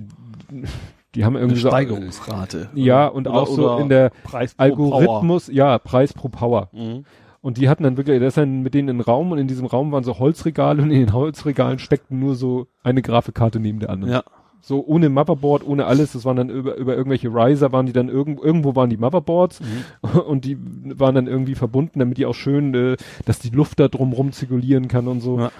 die 1.15 1.25
haben 1.25 1.37
irgendwie 1.37 1.61
Eine 1.61 1.71
Steigerungsrate. 1.71 2.71
So, 2.75 2.81
ja, 2.81 3.07
und 3.07 3.27
oder, 3.27 3.37
auch 3.37 3.47
so 3.47 3.77
in 3.79 3.89
der 3.89 4.11
Algorithmus, 4.57 5.47
Power. 5.47 5.55
ja, 5.55 5.79
Preis 5.79 6.13
pro 6.13 6.29
Power. 6.29 6.69
Mhm. 6.73 7.05
Und 7.41 7.57
die 7.57 7.69
hatten 7.69 7.85
dann 7.85 7.97
wirklich, 7.97 8.19
der 8.19 8.29
ist 8.29 8.37
dann 8.37 8.63
mit 8.63 8.75
denen 8.75 8.89
in 8.89 9.01
Raum 9.01 9.33
und 9.33 9.39
in 9.39 9.47
diesem 9.47 9.67
Raum 9.67 9.93
waren 9.93 10.05
so 10.05 10.19
Holzregale 10.19 10.83
und 10.83 10.91
in 10.91 11.01
den 11.01 11.13
Holzregalen 11.13 11.79
steckten 11.79 12.19
nur 12.19 12.35
so 12.35 12.67
eine 12.83 13.01
Grafikkarte 13.01 13.61
neben 13.61 13.79
der 13.79 13.91
anderen. 13.91 14.13
Ja. 14.13 14.23
So 14.61 14.85
ohne 14.85 15.09
Motherboard, 15.09 15.65
ohne 15.67 15.87
alles, 15.87 16.13
das 16.13 16.25
waren 16.25 16.37
dann 16.37 16.51
über, 16.51 16.75
über 16.77 16.97
irgendwelche 16.97 17.29
Riser 17.29 17.73
waren 17.73 17.87
die 17.87 17.93
dann 17.93 18.09
irgendwo, 18.09 18.43
irgendwo 18.43 18.75
waren 18.75 18.91
die 18.91 18.97
Motherboards 18.97 19.61
mhm. 19.61 20.21
und 20.27 20.45
die 20.45 20.59
waren 20.99 21.15
dann 21.15 21.29
irgendwie 21.29 21.55
verbunden, 21.55 22.01
damit 22.01 22.19
die 22.19 22.27
auch 22.27 22.35
schön, 22.35 22.75
äh, 22.75 22.97
dass 23.25 23.39
die 23.39 23.51
Luft 23.51 23.79
da 23.79 23.89
drumrum 23.89 24.33
zirkulieren 24.33 24.89
kann 24.89 25.07
und 25.07 25.21
so. 25.21 25.39
Ja. 25.39 25.53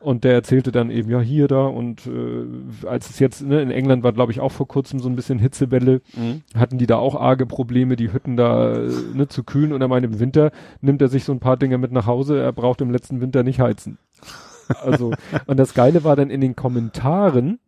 Und 0.00 0.22
der 0.22 0.32
erzählte 0.32 0.70
dann 0.70 0.90
eben, 0.90 1.10
ja, 1.10 1.20
hier, 1.20 1.48
da 1.48 1.66
und 1.66 2.06
äh, 2.06 2.86
als 2.86 3.10
es 3.10 3.18
jetzt, 3.18 3.42
ne, 3.44 3.60
in 3.60 3.70
England 3.70 4.04
war, 4.04 4.12
glaube 4.12 4.30
ich, 4.30 4.38
auch 4.38 4.52
vor 4.52 4.68
kurzem 4.68 5.00
so 5.00 5.08
ein 5.08 5.16
bisschen 5.16 5.40
Hitzewelle, 5.40 6.02
mhm. 6.16 6.42
hatten 6.54 6.78
die 6.78 6.86
da 6.86 6.96
auch 6.98 7.20
arge 7.20 7.46
Probleme, 7.46 7.96
die 7.96 8.12
Hütten 8.12 8.36
da 8.36 8.78
ne, 9.14 9.26
zu 9.28 9.42
kühlen. 9.42 9.72
Und 9.72 9.80
er 9.80 9.88
meinte, 9.88 10.08
im 10.08 10.20
Winter 10.20 10.52
nimmt 10.80 11.02
er 11.02 11.08
sich 11.08 11.24
so 11.24 11.32
ein 11.32 11.40
paar 11.40 11.56
Dinge 11.56 11.78
mit 11.78 11.90
nach 11.90 12.06
Hause, 12.06 12.40
er 12.40 12.52
braucht 12.52 12.80
im 12.80 12.90
letzten 12.90 13.20
Winter 13.20 13.42
nicht 13.42 13.60
heizen. 13.60 13.98
Also, 14.82 15.12
und 15.46 15.56
das 15.56 15.74
Geile 15.74 16.04
war 16.04 16.14
dann 16.14 16.30
in 16.30 16.40
den 16.40 16.54
Kommentaren, 16.54 17.58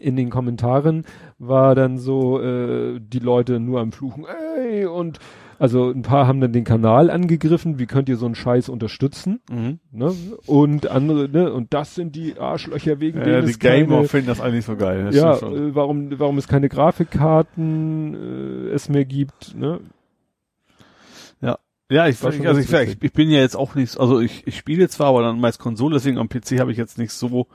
in 0.00 0.16
den 0.16 0.30
Kommentaren 0.30 1.04
war 1.38 1.74
dann 1.74 1.98
so 1.98 2.40
äh, 2.40 3.00
die 3.00 3.18
Leute 3.18 3.60
nur 3.60 3.80
am 3.80 3.92
Fluchen, 3.92 4.24
ey, 4.56 4.86
und 4.86 5.18
also 5.58 5.90
ein 5.90 6.02
paar 6.02 6.26
haben 6.26 6.40
dann 6.40 6.52
den 6.52 6.64
Kanal 6.64 7.10
angegriffen, 7.10 7.78
wie 7.78 7.86
könnt 7.86 8.08
ihr 8.08 8.16
so 8.16 8.26
einen 8.26 8.34
Scheiß 8.34 8.68
unterstützen? 8.68 9.40
Mhm. 9.50 9.78
Ne? 9.92 10.14
Und 10.46 10.88
andere, 10.88 11.28
ne, 11.28 11.52
und 11.52 11.72
das 11.74 11.94
sind 11.94 12.16
die 12.16 12.38
Arschlöcher 12.38 13.00
wegen 13.00 13.18
ja, 13.18 13.24
denen 13.24 13.46
die 13.46 13.58
Gamer 13.58 14.04
finden 14.04 14.26
das 14.26 14.40
eigentlich 14.40 14.64
so 14.64 14.76
geil. 14.76 15.10
ja, 15.12 15.36
äh, 15.36 15.74
warum, 15.74 16.18
warum 16.18 16.38
es 16.38 16.48
keine 16.48 16.68
Grafikkarten 16.68 18.14
äh, 18.14 18.70
es 18.70 18.88
mehr 18.88 19.04
gibt, 19.04 19.54
ne? 19.56 19.80
Ja. 21.40 21.58
Ja, 21.90 22.08
ich, 22.08 22.16
ich 22.22 22.48
also 22.48 22.60
ich, 22.60 22.72
ich, 22.72 23.02
ich 23.02 23.12
bin 23.12 23.30
ja 23.30 23.40
jetzt 23.40 23.56
auch 23.56 23.74
nicht, 23.74 23.98
also 23.98 24.20
ich, 24.20 24.46
ich 24.46 24.56
spiele 24.56 24.88
zwar, 24.88 25.08
aber 25.08 25.22
dann 25.22 25.40
meist 25.40 25.58
Konsole, 25.58 25.94
deswegen 25.94 26.18
am 26.18 26.28
PC 26.28 26.58
habe 26.58 26.72
ich 26.72 26.78
jetzt 26.78 26.98
nicht 26.98 27.12
so 27.12 27.46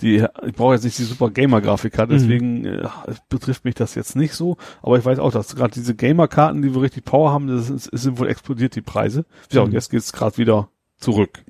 die, 0.00 0.24
ich 0.46 0.52
brauche 0.54 0.74
jetzt 0.74 0.84
nicht 0.84 0.98
die 0.98 1.04
super 1.04 1.30
Gamer-Grafikkarte, 1.30 2.12
mhm. 2.12 2.18
deswegen 2.18 2.64
äh, 2.64 2.88
betrifft 3.28 3.64
mich 3.64 3.74
das 3.74 3.94
jetzt 3.94 4.14
nicht 4.14 4.34
so. 4.34 4.56
Aber 4.82 4.98
ich 4.98 5.04
weiß 5.04 5.18
auch, 5.18 5.32
dass 5.32 5.56
gerade 5.56 5.72
diese 5.72 5.94
Gamer-Karten, 5.94 6.62
die 6.62 6.74
wir 6.74 6.82
richtig 6.82 7.04
Power 7.04 7.32
haben, 7.32 7.48
das 7.48 7.68
ist, 7.68 7.84
sind 7.92 8.18
wohl 8.18 8.28
explodiert 8.28 8.76
die 8.76 8.80
Preise. 8.80 9.24
Ja, 9.50 9.62
und 9.62 9.68
mhm. 9.68 9.74
jetzt 9.74 9.90
geht's 9.90 10.12
gerade 10.12 10.36
wieder 10.38 10.68
zurück. 10.98 11.44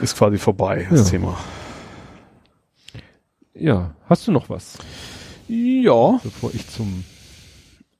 Ist 0.00 0.16
quasi 0.16 0.38
vorbei, 0.38 0.86
das 0.90 1.04
ja. 1.04 1.10
Thema. 1.10 1.38
Ja, 3.54 3.94
hast 4.08 4.28
du 4.28 4.32
noch 4.32 4.48
was? 4.50 4.78
Ja. 5.48 6.20
Bevor 6.22 6.54
ich 6.54 6.68
zum 6.68 7.04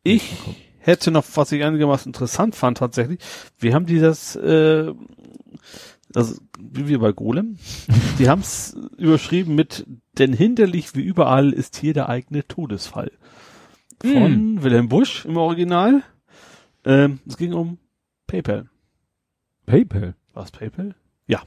Ich 0.03 0.37
hätte 0.79 1.11
noch, 1.11 1.25
was 1.35 1.51
ich 1.53 1.65
einigermaßen 1.65 2.11
interessant 2.11 2.55
fand 2.55 2.79
tatsächlich. 2.79 3.21
Wir 3.59 3.75
haben 3.75 3.87
dieses 3.87 4.37
äh, 4.37 4.93
also 6.17 6.41
wie 6.59 6.89
wir 6.89 6.99
bei 6.99 7.13
Golem, 7.13 7.59
die 8.19 8.29
haben 8.29 8.41
es 8.41 8.75
überschrieben 8.97 9.55
mit, 9.55 9.87
denn 10.19 10.33
hinderlich 10.33 10.95
wie 10.95 11.03
überall 11.03 11.53
ist 11.53 11.77
hier 11.77 11.93
der 11.93 12.09
eigene 12.09 12.47
Todesfall. 12.47 13.13
Von 14.01 14.55
mm. 14.55 14.63
Wilhelm 14.63 14.89
Busch 14.89 15.27
im 15.27 15.37
Original. 15.37 16.03
Ähm, 16.85 17.21
es 17.27 17.37
ging 17.37 17.53
um 17.53 17.79
PayPal. 18.27 18.69
PayPal? 19.67 20.15
War 20.33 20.45
es 20.45 20.51
PayPal? 20.51 20.95
Ja. 21.27 21.43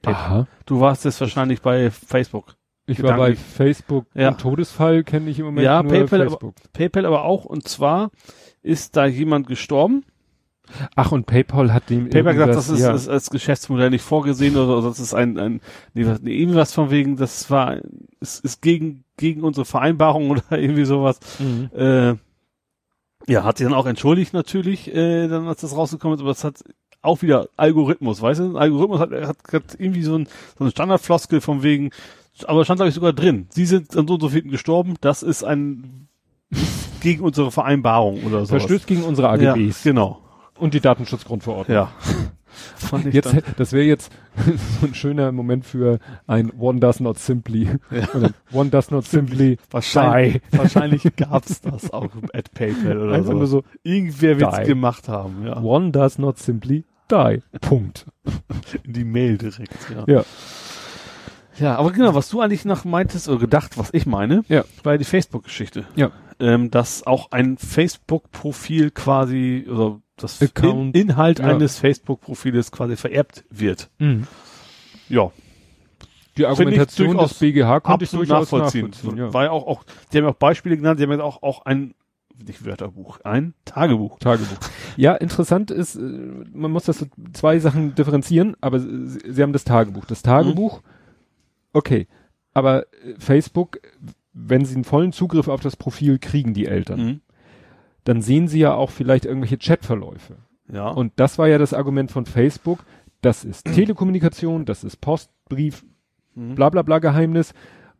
PayPal. 0.00 0.14
Aha. 0.14 0.46
Du 0.64 0.80
warst 0.80 1.04
jetzt 1.04 1.20
wahrscheinlich 1.20 1.60
bei 1.60 1.90
Facebook. 1.90 2.56
Ich 2.86 2.96
Gedanken. 2.96 3.20
war 3.20 3.28
bei 3.28 3.36
Facebook. 3.36 4.06
Ja. 4.14 4.32
Todesfall 4.32 5.04
kenne 5.04 5.28
ich 5.28 5.38
im 5.40 5.44
Moment 5.44 5.64
ja, 5.64 5.82
nur 5.82 5.92
PayPal, 5.92 6.20
Facebook. 6.20 6.54
Aber, 6.56 6.68
PayPal 6.72 7.04
aber 7.04 7.24
auch. 7.24 7.44
Und 7.44 7.68
zwar 7.68 8.12
ist 8.62 8.96
da 8.96 9.04
jemand 9.04 9.46
gestorben 9.46 10.04
Ach, 10.94 11.12
und 11.12 11.26
PayPal 11.26 11.72
hat 11.72 11.90
dem 11.90 12.10
PayPal 12.10 12.34
gesagt, 12.34 12.54
das 12.54 12.68
ist, 12.68 12.80
ja. 12.80 12.92
ist 12.92 13.08
als 13.08 13.30
Geschäftsmodell 13.30 13.90
nicht 13.90 14.02
vorgesehen 14.02 14.56
oder 14.56 14.82
das 14.82 15.00
ist 15.00 15.14
ein, 15.14 15.38
ein 15.38 15.60
nee, 15.94 16.06
was, 16.06 16.20
nee, 16.20 16.36
irgendwas 16.36 16.72
von 16.72 16.90
wegen, 16.90 17.16
das 17.16 17.50
war, 17.50 17.78
ist, 18.20 18.44
ist 18.44 18.62
gegen, 18.62 19.04
gegen 19.16 19.42
unsere 19.42 19.64
Vereinbarung 19.64 20.30
oder 20.30 20.42
irgendwie 20.50 20.84
sowas. 20.84 21.20
Mhm. 21.38 21.70
Äh, 21.76 22.14
ja, 23.30 23.44
hat 23.44 23.58
sich 23.58 23.66
dann 23.66 23.74
auch 23.74 23.86
entschuldigt 23.86 24.32
natürlich, 24.32 24.94
äh, 24.94 25.28
dann 25.28 25.48
als 25.48 25.60
das 25.60 25.76
rausgekommen 25.76 26.16
ist, 26.16 26.22
aber 26.22 26.30
es 26.30 26.44
hat 26.44 26.62
auch 27.02 27.22
wieder 27.22 27.48
Algorithmus, 27.56 28.20
weißt 28.20 28.40
du? 28.40 28.44
Ein 28.50 28.56
Algorithmus 28.56 29.00
hat, 29.00 29.10
hat, 29.12 29.36
hat 29.52 29.64
irgendwie 29.78 30.02
so 30.02 30.16
ein, 30.16 30.28
so 30.58 30.64
ein 30.64 30.70
Standardfloskel 30.70 31.40
von 31.40 31.62
wegen, 31.62 31.90
aber 32.44 32.64
stand 32.64 32.78
glaube 32.78 32.88
ich 32.88 32.94
sogar 32.94 33.12
drin. 33.12 33.46
Sie 33.50 33.66
sind 33.66 33.96
an 33.96 34.06
so 34.06 34.14
und 34.14 34.20
so 34.20 34.28
vielen 34.28 34.50
gestorben, 34.50 34.94
das 35.00 35.22
ist 35.22 35.44
ein 35.44 36.08
gegen 37.00 37.22
unsere 37.22 37.50
Vereinbarung 37.50 38.24
oder 38.24 38.40
so. 38.40 38.46
Verstößt 38.46 38.86
gegen 38.86 39.04
unsere 39.04 39.28
AGBs. 39.28 39.84
Ja, 39.84 39.90
genau. 39.90 40.20
Und 40.58 40.74
die 40.74 40.80
Datenschutzgrundverordnung. 40.80 41.74
Ja. 41.74 41.92
jetzt, 43.10 43.34
das 43.56 43.72
wäre 43.72 43.84
jetzt 43.84 44.12
so 44.80 44.86
ein 44.86 44.94
schöner 44.94 45.32
Moment 45.32 45.64
für 45.64 45.98
ein 46.26 46.52
One 46.58 46.80
Does 46.80 47.00
Not 47.00 47.18
Simply. 47.18 47.68
Ja. 47.90 48.08
One 48.52 48.70
Does 48.70 48.90
Not 48.90 49.04
Simply 49.06 49.58
Wahrscheinlich, 49.70 50.42
die. 50.50 50.58
wahrscheinlich 50.58 51.02
gab's 51.16 51.60
das 51.60 51.92
auch 51.92 52.10
at 52.32 52.52
PayPal 52.52 52.98
oder 52.98 53.14
Einfach 53.14 53.32
so. 53.32 53.38
Nur 53.38 53.46
so. 53.46 53.64
Irgendwer 53.82 54.40
wird's 54.40 54.64
direkt 54.64 55.08
haben. 55.08 55.46
Ja. 55.46 55.60
One 55.62 55.90
Does 55.90 56.18
Not 56.18 56.38
Simply 56.38 56.84
Die. 57.10 57.42
Punkt. 57.60 58.06
In 58.82 58.92
die 58.92 59.04
Mail 59.04 59.38
direkt. 59.38 59.76
Ja. 59.94 60.04
ja. 60.06 60.24
Ja, 61.60 61.76
aber 61.76 61.90
genau, 61.90 62.14
was 62.14 62.28
du 62.28 62.40
eigentlich 62.40 62.64
noch 62.64 62.84
meintest 62.84 63.28
oder 63.28 63.38
gedacht, 63.38 63.78
was 63.78 63.92
ich 63.92 64.06
meine, 64.06 64.44
ja. 64.48 64.64
war 64.84 64.96
die 64.96 65.04
Facebook-Geschichte. 65.04 65.86
Ja. 65.96 66.12
Ähm, 66.38 66.70
dass 66.70 67.04
auch 67.04 67.32
ein 67.32 67.58
Facebook-Profil 67.58 68.92
quasi, 68.92 69.66
oder 69.68 70.00
das 70.22 70.40
In 70.40 70.92
Inhalt 70.92 71.38
ja. 71.38 71.46
eines 71.46 71.78
Facebook-Profiles 71.78 72.70
quasi 72.72 72.96
vererbt 72.96 73.44
wird. 73.50 73.90
Mhm. 73.98 74.26
Ja. 75.08 75.30
Die 76.36 76.46
Argumentation 76.46 77.18
des 77.18 77.34
BGH 77.34 77.80
konnte 77.80 78.04
ich 78.04 78.10
durchaus 78.10 78.52
nachvollziehen. 78.52 78.90
nachvollziehen 78.90 79.18
ja. 79.18 79.34
War 79.34 79.44
ja 79.44 79.50
auch, 79.50 79.66
auch, 79.66 79.84
die 80.12 80.18
haben 80.18 80.24
ja 80.24 80.30
auch 80.30 80.36
Beispiele 80.36 80.76
genannt, 80.76 81.00
die 81.00 81.04
haben 81.04 81.12
ja 81.12 81.20
auch, 81.22 81.42
auch 81.42 81.64
ein 81.64 81.94
nicht 82.46 82.64
Wörterbuch, 82.64 83.20
ein 83.24 83.54
Tagebuch. 83.64 84.18
Tagebuch. 84.18 84.58
Ja, 84.96 85.14
interessant 85.14 85.70
ist, 85.70 85.94
äh, 85.94 86.00
man 86.00 86.72
muss 86.72 86.84
das 86.84 86.98
so 86.98 87.06
zwei 87.32 87.58
Sachen 87.60 87.94
differenzieren, 87.94 88.56
aber 88.60 88.80
sie, 88.80 89.20
sie 89.28 89.42
haben 89.42 89.52
das 89.52 89.64
Tagebuch. 89.64 90.06
Das 90.06 90.22
Tagebuch, 90.22 90.80
mhm. 90.80 90.88
okay, 91.72 92.08
aber 92.52 92.82
äh, 92.82 93.14
Facebook, 93.18 93.78
wenn 94.32 94.64
sie 94.64 94.74
einen 94.74 94.84
vollen 94.84 95.12
Zugriff 95.12 95.46
auf 95.48 95.60
das 95.60 95.76
Profil 95.76 96.18
kriegen, 96.18 96.54
die 96.54 96.66
Eltern, 96.66 97.00
mhm. 97.00 97.20
Dann 98.08 98.22
sehen 98.22 98.48
sie 98.48 98.60
ja 98.60 98.74
auch 98.74 98.90
vielleicht 98.90 99.24
irgendwelche 99.24 99.58
Chatverläufe. 99.58 100.36
Ja. 100.72 100.88
Und 100.88 101.12
das 101.16 101.38
war 101.38 101.48
ja 101.48 101.58
das 101.58 101.74
Argument 101.74 102.10
von 102.10 102.26
Facebook, 102.26 102.80
das 103.20 103.44
ist 103.44 103.64
Telekommunikation, 103.74 104.64
das 104.64 104.84
ist 104.84 105.00
Postbrief, 105.00 105.84
mhm. 106.34 106.54
bla 106.54 106.70
bla 106.70 106.82
bla 106.82 106.98
Geheimnis 106.98 107.52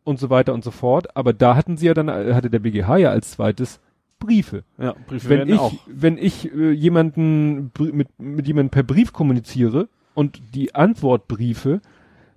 und 0.03 0.19
so 0.19 0.29
weiter 0.29 0.53
und 0.53 0.63
so 0.63 0.71
fort. 0.71 1.15
Aber 1.15 1.33
da 1.33 1.55
hatten 1.55 1.77
sie 1.77 1.87
ja 1.87 1.93
dann, 1.93 2.09
hatte 2.09 2.49
der 2.49 2.59
BGH 2.59 2.97
ja 2.97 3.09
als 3.11 3.31
zweites 3.31 3.79
Briefe. 4.17 4.63
Ja, 4.77 4.95
Briefe 5.07 5.29
wenn 5.29 5.49
ich, 5.49 5.59
auch. 5.59 5.73
Wenn 5.87 6.17
ich 6.17 6.51
äh, 6.53 6.71
jemanden 6.71 7.71
mit, 7.79 8.07
mit 8.19 8.47
jemandem 8.47 8.69
per 8.69 8.83
Brief 8.83 9.13
kommuniziere 9.13 9.89
und 10.13 10.41
die 10.55 10.75
Antwortbriefe, 10.75 11.81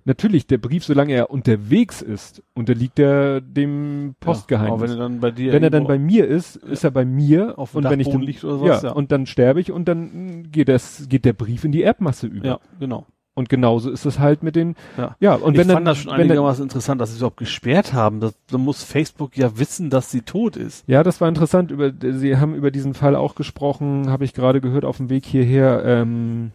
natürlich 0.05 0.47
der 0.47 0.57
Brief, 0.57 0.83
solange 0.83 1.13
er 1.13 1.31
unterwegs 1.31 2.01
ist, 2.01 2.43
unterliegt 2.53 2.99
er 2.99 3.41
dem 3.41 4.15
Postgeheimnis. 4.19 4.81
Ja, 4.81 4.81
wenn 4.81 4.89
er 4.91 4.97
dann 4.97 5.19
bei 5.19 5.31
dir 5.31 5.53
wenn 5.53 5.63
er 5.63 5.69
dann 5.69 5.87
bei 5.87 5.97
mir 5.97 6.27
ist, 6.27 6.55
ist 6.55 6.83
er 6.83 6.91
bei 6.91 7.05
mir 7.05 7.57
auf 7.57 7.75
und 7.75 7.83
wenn 7.85 7.99
ich 7.99 8.09
dann 8.09 8.21
liegt 8.21 8.43
oder 8.43 8.57
sowas, 8.57 8.83
ja, 8.83 8.89
ja, 8.89 8.95
und 8.95 9.11
dann 9.11 9.25
sterbe 9.25 9.59
ich 9.59 9.71
und 9.71 9.87
dann 9.87 10.51
geht 10.51 10.69
das 10.69 11.07
geht 11.09 11.25
der 11.25 11.33
Brief 11.33 11.63
in 11.63 11.71
die 11.71 11.83
Erbmasse 11.83 12.27
über. 12.27 12.47
Ja, 12.47 12.59
genau. 12.79 13.07
Und 13.35 13.49
genauso 13.49 13.89
ist 13.89 14.05
es 14.05 14.19
halt 14.19 14.43
mit 14.43 14.55
den, 14.55 14.75
ja. 14.95 15.15
ja 15.19 15.33
und 15.33 15.53
ich 15.53 15.59
wenn 15.59 15.67
fand 15.67 15.77
dann, 15.77 15.85
das 15.85 15.97
schon 15.97 16.11
einigermaßen 16.11 16.59
dann, 16.59 16.65
interessant, 16.67 17.01
dass 17.01 17.09
sie 17.09 17.15
es 17.15 17.21
überhaupt 17.21 17.37
gesperrt 17.37 17.91
haben. 17.91 18.19
Das, 18.19 18.35
dann 18.51 18.61
muss 18.61 18.83
Facebook 18.83 19.35
ja 19.35 19.57
wissen, 19.57 19.89
dass 19.89 20.11
sie 20.11 20.21
tot 20.21 20.55
ist. 20.55 20.87
Ja, 20.87 21.01
das 21.01 21.19
war 21.19 21.29
interessant. 21.29 21.71
Über, 21.71 21.91
sie 21.99 22.37
haben 22.37 22.53
über 22.53 22.69
diesen 22.69 22.93
Fall 22.93 23.15
auch 23.15 23.33
gesprochen, 23.33 24.11
habe 24.11 24.23
ich 24.23 24.35
gerade 24.35 24.61
gehört 24.61 24.85
auf 24.85 24.97
dem 24.97 25.09
Weg 25.09 25.25
hierher. 25.25 25.83
Ähm, 25.83 26.51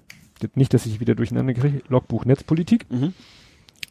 nicht, 0.54 0.72
dass 0.72 0.86
ich 0.86 1.00
wieder 1.00 1.16
durcheinander 1.16 1.52
kriege. 1.52 1.82
Logbuch 1.88 2.24
Netzpolitik. 2.24 2.86
Mhm. 2.90 3.12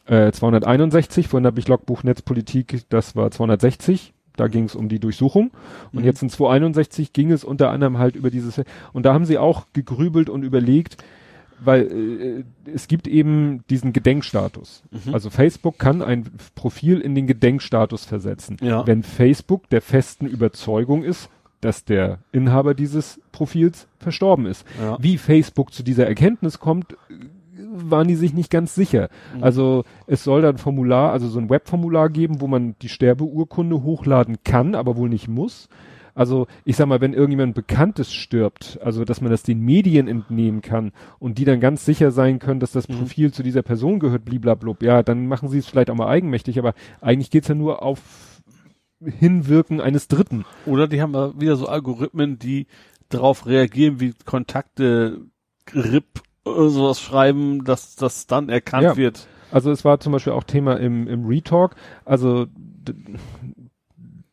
Äh, 0.08 0.32
261, 0.32 1.28
vorhin 1.28 1.46
habe 1.46 1.60
ich 1.60 1.68
Logbuch 1.68 2.02
Netzpolitik, 2.02 2.84
das 2.88 3.14
war 3.14 3.30
260. 3.30 4.14
Da 4.36 4.46
ging 4.46 4.64
es 4.64 4.76
um 4.76 4.88
die 4.88 5.00
Durchsuchung. 5.00 5.50
Und 5.92 6.00
mhm. 6.00 6.04
jetzt 6.04 6.22
in 6.22 6.30
261 6.30 7.12
ging 7.12 7.32
es 7.32 7.44
unter 7.44 7.70
anderem 7.70 7.98
halt 7.98 8.14
über 8.16 8.30
dieses, 8.30 8.62
und 8.92 9.04
da 9.04 9.12
haben 9.12 9.24
sie 9.24 9.36
auch 9.36 9.66
gegrübelt 9.72 10.30
und 10.30 10.44
überlegt, 10.44 10.96
weil 11.60 12.44
äh, 12.66 12.70
es 12.70 12.86
gibt 12.86 13.08
eben 13.08 13.64
diesen 13.68 13.92
Gedenkstatus. 13.92 14.84
Mhm. 14.90 15.12
Also 15.12 15.28
Facebook 15.28 15.78
kann 15.78 16.02
ein 16.02 16.30
Profil 16.54 17.00
in 17.00 17.14
den 17.14 17.26
Gedenkstatus 17.26 18.04
versetzen. 18.04 18.56
Ja. 18.62 18.86
Wenn 18.86 19.02
Facebook 19.02 19.68
der 19.70 19.82
festen 19.82 20.26
Überzeugung 20.26 21.02
ist, 21.02 21.28
dass 21.60 21.84
der 21.84 22.20
Inhaber 22.30 22.74
dieses 22.74 23.20
Profils 23.32 23.88
verstorben 23.98 24.46
ist. 24.46 24.64
Ja. 24.80 24.96
Wie 25.00 25.18
Facebook 25.18 25.72
zu 25.72 25.82
dieser 25.82 26.06
Erkenntnis 26.06 26.60
kommt, 26.60 26.96
waren 27.82 28.08
die 28.08 28.16
sich 28.16 28.34
nicht 28.34 28.50
ganz 28.50 28.74
sicher. 28.74 29.08
Mhm. 29.36 29.44
Also 29.44 29.84
es 30.06 30.24
soll 30.24 30.42
dann 30.42 30.58
Formular, 30.58 31.12
also 31.12 31.28
so 31.28 31.38
ein 31.38 31.50
Webformular 31.50 32.08
geben, 32.10 32.40
wo 32.40 32.46
man 32.46 32.76
die 32.82 32.88
Sterbeurkunde 32.88 33.82
hochladen 33.82 34.38
kann, 34.44 34.74
aber 34.74 34.96
wohl 34.96 35.08
nicht 35.08 35.28
muss. 35.28 35.68
Also 36.18 36.48
ich 36.64 36.74
sag 36.74 36.88
mal, 36.88 37.00
wenn 37.00 37.14
irgendjemand 37.14 37.54
Bekanntes 37.54 38.12
stirbt, 38.12 38.80
also 38.82 39.04
dass 39.04 39.20
man 39.20 39.30
das 39.30 39.44
den 39.44 39.60
Medien 39.60 40.08
entnehmen 40.08 40.62
kann 40.62 40.90
und 41.20 41.38
die 41.38 41.44
dann 41.44 41.60
ganz 41.60 41.84
sicher 41.84 42.10
sein 42.10 42.40
können, 42.40 42.58
dass 42.58 42.72
das 42.72 42.88
mhm. 42.88 42.94
Profil 42.94 43.32
zu 43.32 43.44
dieser 43.44 43.62
Person 43.62 44.00
gehört, 44.00 44.24
bliblablub, 44.24 44.82
ja, 44.82 45.04
dann 45.04 45.28
machen 45.28 45.48
sie 45.48 45.58
es 45.58 45.68
vielleicht 45.68 45.90
auch 45.90 45.94
mal 45.94 46.08
eigenmächtig, 46.08 46.58
aber 46.58 46.74
eigentlich 47.00 47.30
geht's 47.30 47.46
ja 47.46 47.54
nur 47.54 47.82
auf 47.82 48.00
Hinwirken 49.00 49.80
eines 49.80 50.08
Dritten. 50.08 50.44
Oder 50.66 50.88
die 50.88 51.00
haben 51.00 51.14
wieder 51.40 51.54
so 51.54 51.68
Algorithmen, 51.68 52.40
die 52.40 52.66
darauf 53.08 53.46
reagieren, 53.46 54.00
wie 54.00 54.12
Kontakte 54.24 55.20
RIP 55.72 56.22
sowas 56.68 57.00
schreiben, 57.00 57.64
dass 57.64 57.96
das 57.96 58.26
dann 58.26 58.48
erkannt 58.48 58.84
ja. 58.84 58.96
wird. 58.96 59.26
Also 59.50 59.70
es 59.70 59.84
war 59.84 60.00
zum 60.00 60.12
Beispiel 60.12 60.32
auch 60.32 60.44
Thema 60.44 60.78
im, 60.78 61.08
im 61.08 61.26
Retalk. 61.26 61.74
Also 62.04 62.46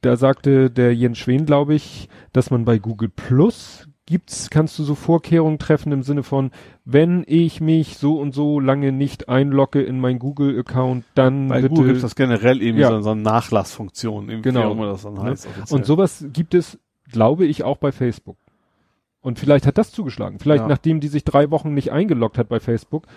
da 0.01 0.17
sagte 0.17 0.69
der 0.69 0.93
Jens 0.95 1.17
Schwen, 1.17 1.45
glaube 1.45 1.73
ich, 1.73 2.09
dass 2.33 2.51
man 2.51 2.65
bei 2.65 2.77
Google 2.77 3.09
Plus 3.09 3.87
gibt's, 4.05 4.49
kannst 4.51 4.77
du 4.77 4.83
so 4.83 4.93
Vorkehrungen 4.93 5.57
treffen 5.57 5.91
im 5.91 6.03
Sinne 6.03 6.21
von, 6.21 6.51
wenn 6.83 7.23
ich 7.27 7.59
mich 7.59 7.97
so 7.97 8.19
und 8.19 8.33
so 8.33 8.59
lange 8.59 8.91
nicht 8.91 9.29
einlogge 9.29 9.81
in 9.81 9.99
mein 9.99 10.19
Google-Account, 10.19 11.05
dann 11.15 11.47
Bei 11.47 11.61
bitte, 11.61 11.69
Google 11.73 11.93
gibt 11.93 12.03
das 12.03 12.15
generell 12.15 12.61
eben 12.61 12.77
ja. 12.77 12.89
so, 12.89 13.01
so 13.01 13.09
eine 13.11 13.21
Nachlassfunktion, 13.21 14.43
genau. 14.43 14.77
wie 14.77 14.81
das 14.81 15.01
dann 15.01 15.19
heißt. 15.19 15.45
Ne? 15.45 15.63
Und 15.71 15.85
sowas 15.85 16.23
gibt 16.31 16.53
es, 16.53 16.77
glaube 17.11 17.45
ich, 17.45 17.63
auch 17.63 17.77
bei 17.77 17.91
Facebook. 17.91 18.37
Und 19.25 19.39
vielleicht 19.39 19.65
hat 19.65 19.79
das 19.79 19.91
zugeschlagen. 19.91 20.37
Vielleicht 20.37 20.61
ja. 20.61 20.67
nachdem 20.67 20.99
die 20.99 21.07
sich 21.07 21.23
drei 21.23 21.49
Wochen 21.49 21.73
nicht 21.73 21.91
eingeloggt 21.91 22.37
hat 22.37 22.47
bei 22.47 22.59
Facebook. 22.59 23.07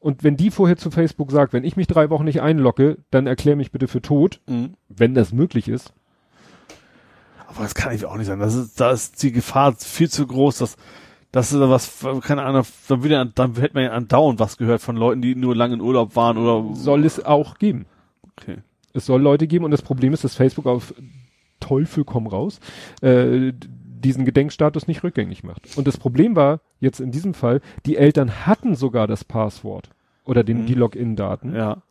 Und 0.00 0.24
wenn 0.24 0.34
die 0.34 0.50
vorher 0.50 0.78
zu 0.78 0.90
Facebook 0.90 1.30
sagt, 1.30 1.52
wenn 1.52 1.62
ich 1.62 1.76
mich 1.76 1.86
drei 1.86 2.08
Wochen 2.08 2.24
nicht 2.24 2.40
einlogge, 2.40 2.96
dann 3.10 3.26
erklär 3.26 3.54
mich 3.54 3.70
bitte 3.70 3.86
für 3.86 4.00
tot, 4.00 4.40
mhm. 4.46 4.76
wenn 4.88 5.12
das 5.12 5.34
möglich 5.34 5.68
ist. 5.68 5.92
Aber 7.48 7.64
das 7.64 7.74
kann 7.74 7.94
ich 7.94 8.06
auch 8.06 8.16
nicht 8.16 8.28
sagen. 8.28 8.40
Das 8.40 8.54
ist, 8.54 8.80
da 8.80 8.92
ist 8.92 9.22
die 9.22 9.30
Gefahr 9.30 9.74
viel 9.74 10.08
zu 10.08 10.26
groß, 10.26 10.56
dass, 10.56 10.78
dass 11.32 11.50
da 11.50 11.68
was, 11.68 12.02
keine 12.22 12.44
Ahnung, 12.44 12.64
dann 12.88 13.04
wieder, 13.04 13.26
dann 13.26 13.54
hätte 13.56 13.74
man 13.74 13.84
ja 13.84 13.90
andauernd 13.90 14.40
was 14.40 14.56
gehört 14.56 14.80
von 14.80 14.96
Leuten, 14.96 15.20
die 15.20 15.34
nur 15.34 15.54
lange 15.54 15.74
in 15.74 15.82
Urlaub 15.82 16.16
waren 16.16 16.38
oder. 16.38 16.74
Soll 16.76 17.04
es 17.04 17.22
auch 17.22 17.58
geben. 17.58 17.84
Okay. 18.22 18.62
Es 18.94 19.04
soll 19.04 19.20
Leute 19.20 19.46
geben 19.46 19.66
und 19.66 19.70
das 19.72 19.82
Problem 19.82 20.14
ist, 20.14 20.24
dass 20.24 20.34
Facebook 20.34 20.64
auf 20.64 20.94
Teufel 21.60 22.04
komm 22.04 22.26
raus, 22.26 22.58
äh, 23.02 23.52
diesen 24.00 24.24
Gedenkstatus 24.24 24.86
nicht 24.88 25.02
rückgängig 25.02 25.44
macht. 25.44 25.76
Und 25.76 25.86
das 25.86 25.96
Problem 25.96 26.36
war 26.36 26.60
jetzt 26.80 27.00
in 27.00 27.10
diesem 27.10 27.34
Fall, 27.34 27.60
die 27.86 27.96
Eltern 27.96 28.46
hatten 28.46 28.74
sogar 28.74 29.06
das 29.06 29.24
Passwort 29.24 29.90
oder 30.24 30.44
den, 30.44 30.62
mhm. 30.62 30.66
die 30.66 30.74
Login-Daten. 30.74 31.54
Ja. 31.54 31.82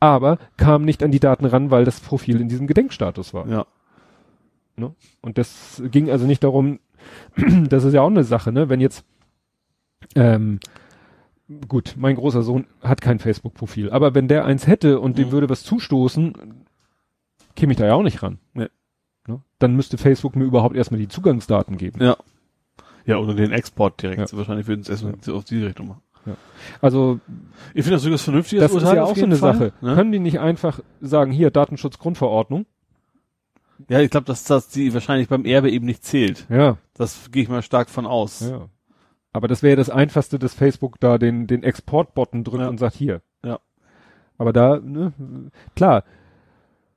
Aber 0.00 0.38
kamen 0.56 0.84
nicht 0.84 1.02
an 1.02 1.10
die 1.10 1.20
Daten 1.20 1.44
ran, 1.44 1.70
weil 1.70 1.84
das 1.84 2.00
Profil 2.00 2.40
in 2.40 2.48
diesem 2.48 2.66
Gedenkstatus 2.66 3.34
war. 3.34 3.48
Ja. 3.48 3.66
Ne? 4.76 4.94
Und 5.20 5.38
das 5.38 5.82
ging 5.90 6.10
also 6.10 6.26
nicht 6.26 6.44
darum, 6.44 6.78
das 7.68 7.84
ist 7.84 7.94
ja 7.94 8.02
auch 8.02 8.10
eine 8.10 8.24
Sache, 8.24 8.52
ne? 8.52 8.68
Wenn 8.68 8.80
jetzt, 8.80 9.04
ähm, 10.14 10.60
gut, 11.66 11.94
mein 11.98 12.14
großer 12.14 12.42
Sohn 12.42 12.66
hat 12.82 13.00
kein 13.00 13.18
Facebook-Profil, 13.18 13.90
aber 13.90 14.14
wenn 14.14 14.28
der 14.28 14.44
eins 14.44 14.66
hätte 14.66 15.00
und 15.00 15.12
mhm. 15.12 15.22
dem 15.22 15.32
würde 15.32 15.48
was 15.48 15.64
zustoßen, 15.64 16.64
käme 17.56 17.72
ich 17.72 17.78
da 17.78 17.86
ja 17.86 17.94
auch 17.94 18.02
nicht 18.02 18.22
ran. 18.22 18.38
Ja. 18.54 18.68
Ne? 19.28 19.40
Dann 19.58 19.76
müsste 19.76 19.98
Facebook 19.98 20.36
mir 20.36 20.44
überhaupt 20.44 20.74
erstmal 20.74 21.00
die 21.00 21.08
Zugangsdaten 21.08 21.76
geben. 21.76 22.02
Ja. 22.02 22.16
Ja, 23.04 23.16
oder 23.16 23.34
den 23.34 23.52
Export 23.52 24.02
direkt. 24.02 24.32
Ja. 24.32 24.36
Wahrscheinlich 24.36 24.66
würden 24.66 24.80
es 24.80 24.88
erstmal 24.88 25.14
ja. 25.24 25.32
auf 25.32 25.44
die 25.44 25.64
Richtung 25.64 25.88
machen. 25.88 26.02
Ja. 26.26 26.36
Also 26.82 27.20
ich 27.72 27.84
finde 27.84 27.96
das 27.96 28.02
durchaus 28.02 28.22
vernünftig. 28.22 28.60
Das 28.60 28.72
Urteil 28.72 28.90
ist 28.90 28.96
ja 28.96 29.04
auch 29.04 29.16
so 29.16 29.24
eine 29.24 29.36
Fall, 29.36 29.54
Sache. 29.54 29.72
Ne? 29.80 29.94
Können 29.94 30.12
die 30.12 30.18
nicht 30.18 30.40
einfach 30.40 30.80
sagen, 31.00 31.32
hier 31.32 31.50
Datenschutzgrundverordnung? 31.50 32.66
Ja, 33.88 34.00
ich 34.00 34.10
glaube, 34.10 34.26
dass 34.26 34.44
das 34.44 34.68
die 34.68 34.92
wahrscheinlich 34.92 35.28
beim 35.28 35.44
Erbe 35.44 35.70
eben 35.70 35.86
nicht 35.86 36.04
zählt. 36.04 36.46
Ja. 36.50 36.76
Das 36.94 37.30
gehe 37.30 37.44
ich 37.44 37.48
mal 37.48 37.62
stark 37.62 37.88
von 37.88 38.06
aus. 38.06 38.40
Ja. 38.40 38.68
Aber 39.32 39.46
das 39.48 39.62
wäre 39.62 39.76
das 39.76 39.88
Einfachste, 39.88 40.38
dass 40.38 40.54
Facebook 40.54 40.98
da 41.00 41.16
den, 41.16 41.46
den 41.46 41.62
Export-Button 41.62 42.44
drückt 42.44 42.62
ja. 42.62 42.68
und 42.68 42.78
sagt, 42.78 42.96
hier. 42.96 43.22
Ja. 43.44 43.60
Aber 44.36 44.52
da, 44.52 44.80
ne, 44.80 45.12
klar, 45.76 46.04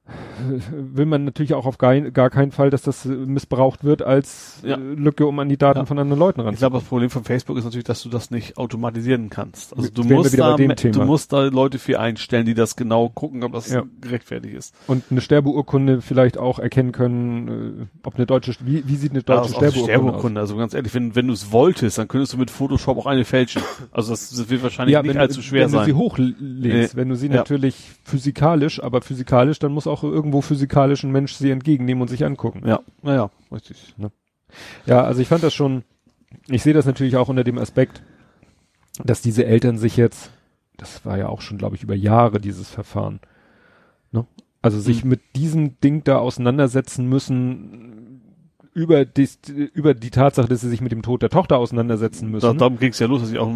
will 0.72 1.06
man 1.06 1.26
natürlich 1.26 1.54
auch 1.54 1.66
auf 1.66 1.78
gar, 1.78 2.00
gar 2.12 2.30
keinen 2.30 2.52
Fall, 2.52 2.70
dass 2.70 2.82
das 2.82 3.06
missbraucht 3.06 3.84
wird 3.84 4.02
als 4.02 4.62
ja. 4.64 4.76
Lücke, 4.76 5.26
um 5.26 5.38
an 5.40 5.50
die 5.50 5.58
Daten 5.58 5.80
ja. 5.80 5.86
von 5.86 6.00
anderen 6.00 6.20
Leuten 6.20 6.42
ranzukommen. 6.42 6.54
Ich 6.54 6.60
glaube, 6.60 6.78
das 6.78 6.88
Problem 6.88 7.10
von 7.10 7.24
Facebook 7.24 7.58
ist 7.58 7.64
natürlich, 7.64 7.86
dass 7.86 8.02
du 8.04 8.10
das 8.10 8.32
nicht 8.32 8.58
automatisieren 8.58 9.30
kannst. 9.30 9.76
Also 9.76 9.90
du 9.90 10.04
musst, 10.04 10.38
da, 10.38 10.56
du 10.56 11.04
musst 11.04 11.34
da 11.34 11.44
Leute 11.44 11.80
für 11.80 12.00
einstellen, 12.00 12.46
die 12.46 12.54
das 12.54 12.76
genau 12.76 13.10
gucken, 13.10 13.44
ob 13.44 13.54
das 13.54 13.72
ja. 13.72 13.84
gerechtfertigt 14.02 14.56
ist. 14.56 14.76
Und 14.88 15.04
eine 15.12 15.22
Sterbeurkunde 15.22 16.02
vielleicht 16.02 16.38
auch 16.38 16.60
erkennen 16.60 16.92
können, 16.92 17.48
äh, 17.82 17.86
ob 18.04 18.16
eine 18.16 18.26
deutsche, 18.26 18.54
wie, 18.62 18.84
wie 18.88 18.96
sieht 18.96 19.12
eine 19.12 19.24
deutsche 19.24 19.50
Sterbeurkunde, 19.50 19.84
Sterbeurkunde 19.84 20.42
aus? 20.42 20.50
Also 20.50 20.58
ganz 20.58 20.74
ehrlich, 20.74 20.94
wenn, 20.94 21.16
wenn 21.16 21.28
du 21.28 21.34
es 21.34 21.52
wolltest, 21.52 21.98
dann 21.98 22.08
könntest 22.08 22.34
du 22.34 22.38
mit 22.38 22.52
Photoshop 22.52 22.98
auch 22.98 23.06
eine 23.06 23.26
fälschen. 23.26 23.62
Also 23.92 24.12
das, 24.12 24.30
das 24.30 24.50
wird 24.50 24.64
wahrscheinlich 24.64 24.98
nicht 24.98 25.14
wenn, 25.14 25.18
allzu 25.18 25.42
schwer 25.42 25.64
wenn 25.64 25.70
sein. 25.70 25.82
Wenn 25.82 25.94
du 25.94 25.94
sie 25.94 26.04
hochlädst, 26.04 26.42
nee. 26.42 26.88
wenn 27.00 27.10
du 27.10 27.16
sie 27.16 27.30
natürlich 27.30 27.92
physikalisch, 28.04 28.82
aber 28.82 29.02
physikalisch, 29.02 29.60
dann 29.60 29.72
muss 29.72 29.88
auch 29.88 30.01
irgendwo 30.04 30.42
physikalischen 30.42 31.12
Mensch 31.12 31.34
sie 31.34 31.52
entgegennehmen 31.52 32.02
und 32.02 32.08
sich 32.08 32.26
angucken. 32.26 32.64
Ja, 32.66 32.82
naja, 33.02 33.30
richtig. 33.52 33.94
Ne? 33.98 34.12
Ja, 34.86 35.04
also 35.04 35.22
ich 35.22 35.28
fand 35.28 35.44
das 35.44 35.54
schon, 35.54 35.84
ich 36.48 36.64
sehe 36.64 36.74
das 36.74 36.86
natürlich 36.86 37.18
auch 37.18 37.30
unter 37.30 37.44
dem 37.44 37.58
Aspekt, 37.58 38.04
dass 39.04 39.22
diese 39.22 39.46
Eltern 39.46 39.78
sich 39.78 39.98
jetzt, 39.98 40.32
das 40.78 41.06
war 41.06 41.18
ja 41.18 41.30
auch 41.30 41.42
schon, 41.42 41.58
glaube 41.58 41.76
ich, 41.76 41.84
über 41.84 41.96
Jahre 41.96 42.40
dieses 42.40 42.70
Verfahren, 42.70 43.20
ne? 44.12 44.26
Also 44.62 44.80
sich 44.80 45.04
mhm. 45.04 45.10
mit 45.10 45.22
diesem 45.36 45.80
Ding 45.80 46.04
da 46.04 46.20
auseinandersetzen 46.20 47.08
müssen, 47.08 48.22
über 48.74 49.06
die, 49.06 49.28
über 49.74 49.94
die 49.94 50.12
Tatsache, 50.12 50.48
dass 50.48 50.62
sie 50.62 50.70
sich 50.70 50.82
mit 50.82 50.92
dem 50.92 51.02
Tod 51.02 51.22
der 51.22 51.30
Tochter 51.30 51.58
auseinandersetzen 51.58 52.30
müssen. 52.30 52.46
Da, 52.46 52.54
darum 52.54 52.80
ging 52.80 52.92
es 52.92 53.00
ja 53.00 53.08
los, 53.08 53.22
dass 53.22 53.30
sie 53.30 53.40
auch 53.40 53.50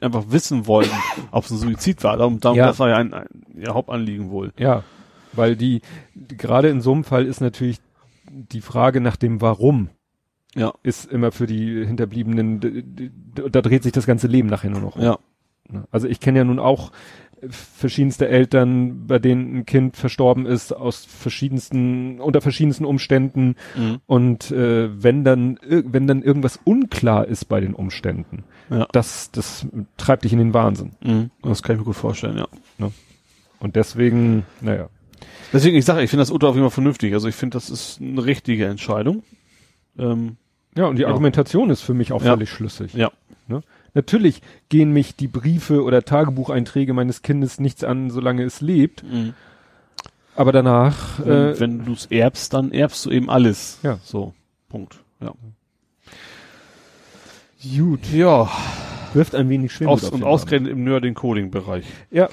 einfach 0.00 0.24
wissen 0.28 0.66
wollen, 0.66 0.90
ob 1.30 1.44
es 1.44 1.50
ein 1.50 1.58
Suizid 1.58 2.02
war. 2.02 2.16
Darum, 2.16 2.40
darum 2.40 2.58
ja. 2.58 2.66
das 2.66 2.78
war 2.78 2.88
ja 2.88 2.96
ein, 2.96 3.14
ein 3.14 3.26
ihr 3.56 3.72
Hauptanliegen 3.72 4.30
wohl. 4.30 4.52
Ja, 4.58 4.82
weil 5.36 5.56
die, 5.56 5.82
gerade 6.14 6.68
in 6.68 6.80
so 6.80 6.92
einem 6.92 7.04
Fall 7.04 7.26
ist 7.26 7.40
natürlich 7.40 7.80
die 8.30 8.60
Frage 8.60 9.00
nach 9.00 9.16
dem 9.16 9.40
Warum. 9.40 9.90
Ja. 10.54 10.72
Ist 10.82 11.10
immer 11.10 11.32
für 11.32 11.46
die 11.46 11.84
Hinterbliebenen, 11.84 12.60
da 13.34 13.60
dreht 13.60 13.82
sich 13.82 13.92
das 13.92 14.06
ganze 14.06 14.26
Leben 14.26 14.48
nachher 14.48 14.70
nur 14.70 14.80
noch 14.80 14.96
um. 14.96 15.02
Ja. 15.02 15.18
Also 15.90 16.08
ich 16.08 16.20
kenne 16.20 16.38
ja 16.38 16.44
nun 16.44 16.58
auch 16.58 16.92
verschiedenste 17.50 18.28
Eltern, 18.28 19.06
bei 19.06 19.18
denen 19.18 19.58
ein 19.58 19.66
Kind 19.66 19.96
verstorben 19.96 20.46
ist 20.46 20.72
aus 20.72 21.04
verschiedensten 21.04 22.20
unter 22.20 22.40
verschiedensten 22.40 22.84
Umständen 22.84 23.56
mhm. 23.76 23.98
und 24.06 24.50
äh, 24.50 25.02
wenn 25.02 25.24
dann 25.24 25.58
wenn 25.68 26.06
dann 26.06 26.22
irgendwas 26.22 26.58
unklar 26.64 27.26
ist 27.26 27.44
bei 27.46 27.60
den 27.60 27.74
Umständen, 27.74 28.44
ja. 28.70 28.88
das 28.92 29.30
das 29.32 29.66
treibt 29.98 30.24
dich 30.24 30.32
in 30.32 30.38
den 30.38 30.54
Wahnsinn. 30.54 30.92
Mhm. 31.04 31.30
Das 31.42 31.62
kann 31.62 31.76
ich 31.76 31.80
mir 31.80 31.86
gut 31.86 31.96
vorstellen, 31.96 32.38
ja. 32.38 32.48
Ne? 32.78 32.90
Und 33.58 33.76
deswegen, 33.76 34.44
naja. 34.60 34.88
Deswegen 35.52 35.76
ich 35.76 35.84
sage, 35.84 36.02
ich 36.02 36.10
finde 36.10 36.22
das 36.22 36.30
Urteil 36.30 36.50
auf 36.50 36.56
jeden 36.56 36.66
Fall 36.66 36.74
vernünftig. 36.74 37.14
Also 37.14 37.28
ich 37.28 37.34
finde, 37.34 37.56
das 37.56 37.70
ist 37.70 38.00
eine 38.00 38.24
richtige 38.24 38.66
Entscheidung. 38.66 39.22
Ähm, 39.98 40.36
ja, 40.76 40.86
und 40.86 40.96
die 40.96 41.02
ja. 41.02 41.08
Argumentation 41.08 41.70
ist 41.70 41.82
für 41.82 41.94
mich 41.94 42.12
auch 42.12 42.22
ja. 42.22 42.32
völlig 42.32 42.50
schlüssig. 42.50 42.92
Ja. 42.94 43.10
Ne? 43.48 43.62
Natürlich 43.94 44.42
gehen 44.68 44.92
mich 44.92 45.16
die 45.16 45.28
Briefe 45.28 45.82
oder 45.82 46.04
Tagebucheinträge 46.04 46.92
meines 46.92 47.22
Kindes 47.22 47.58
nichts 47.58 47.82
an, 47.82 48.10
solange 48.10 48.44
es 48.44 48.60
lebt. 48.60 49.02
Mhm. 49.04 49.34
Aber 50.34 50.52
danach. 50.52 51.18
Wenn, 51.18 51.32
äh, 51.32 51.60
wenn 51.60 51.84
du 51.84 51.92
es 51.92 52.06
erbst, 52.06 52.52
dann 52.52 52.72
erbst 52.72 53.06
du 53.06 53.10
eben 53.10 53.30
alles. 53.30 53.78
Ja. 53.82 53.98
So. 54.04 54.34
Punkt. 54.68 54.98
Ja. 55.20 55.32
Gut. 57.62 58.00
Ja. 58.12 58.50
Wirft 59.14 59.34
ein 59.34 59.48
wenig 59.48 59.72
Schwimmen. 59.72 59.90
Aus, 59.90 60.10
und 60.10 60.24
ausgerechnet 60.24 60.70
im 60.70 60.84
Nerding-Coding-Bereich. 60.84 61.86
Ja. 62.10 62.28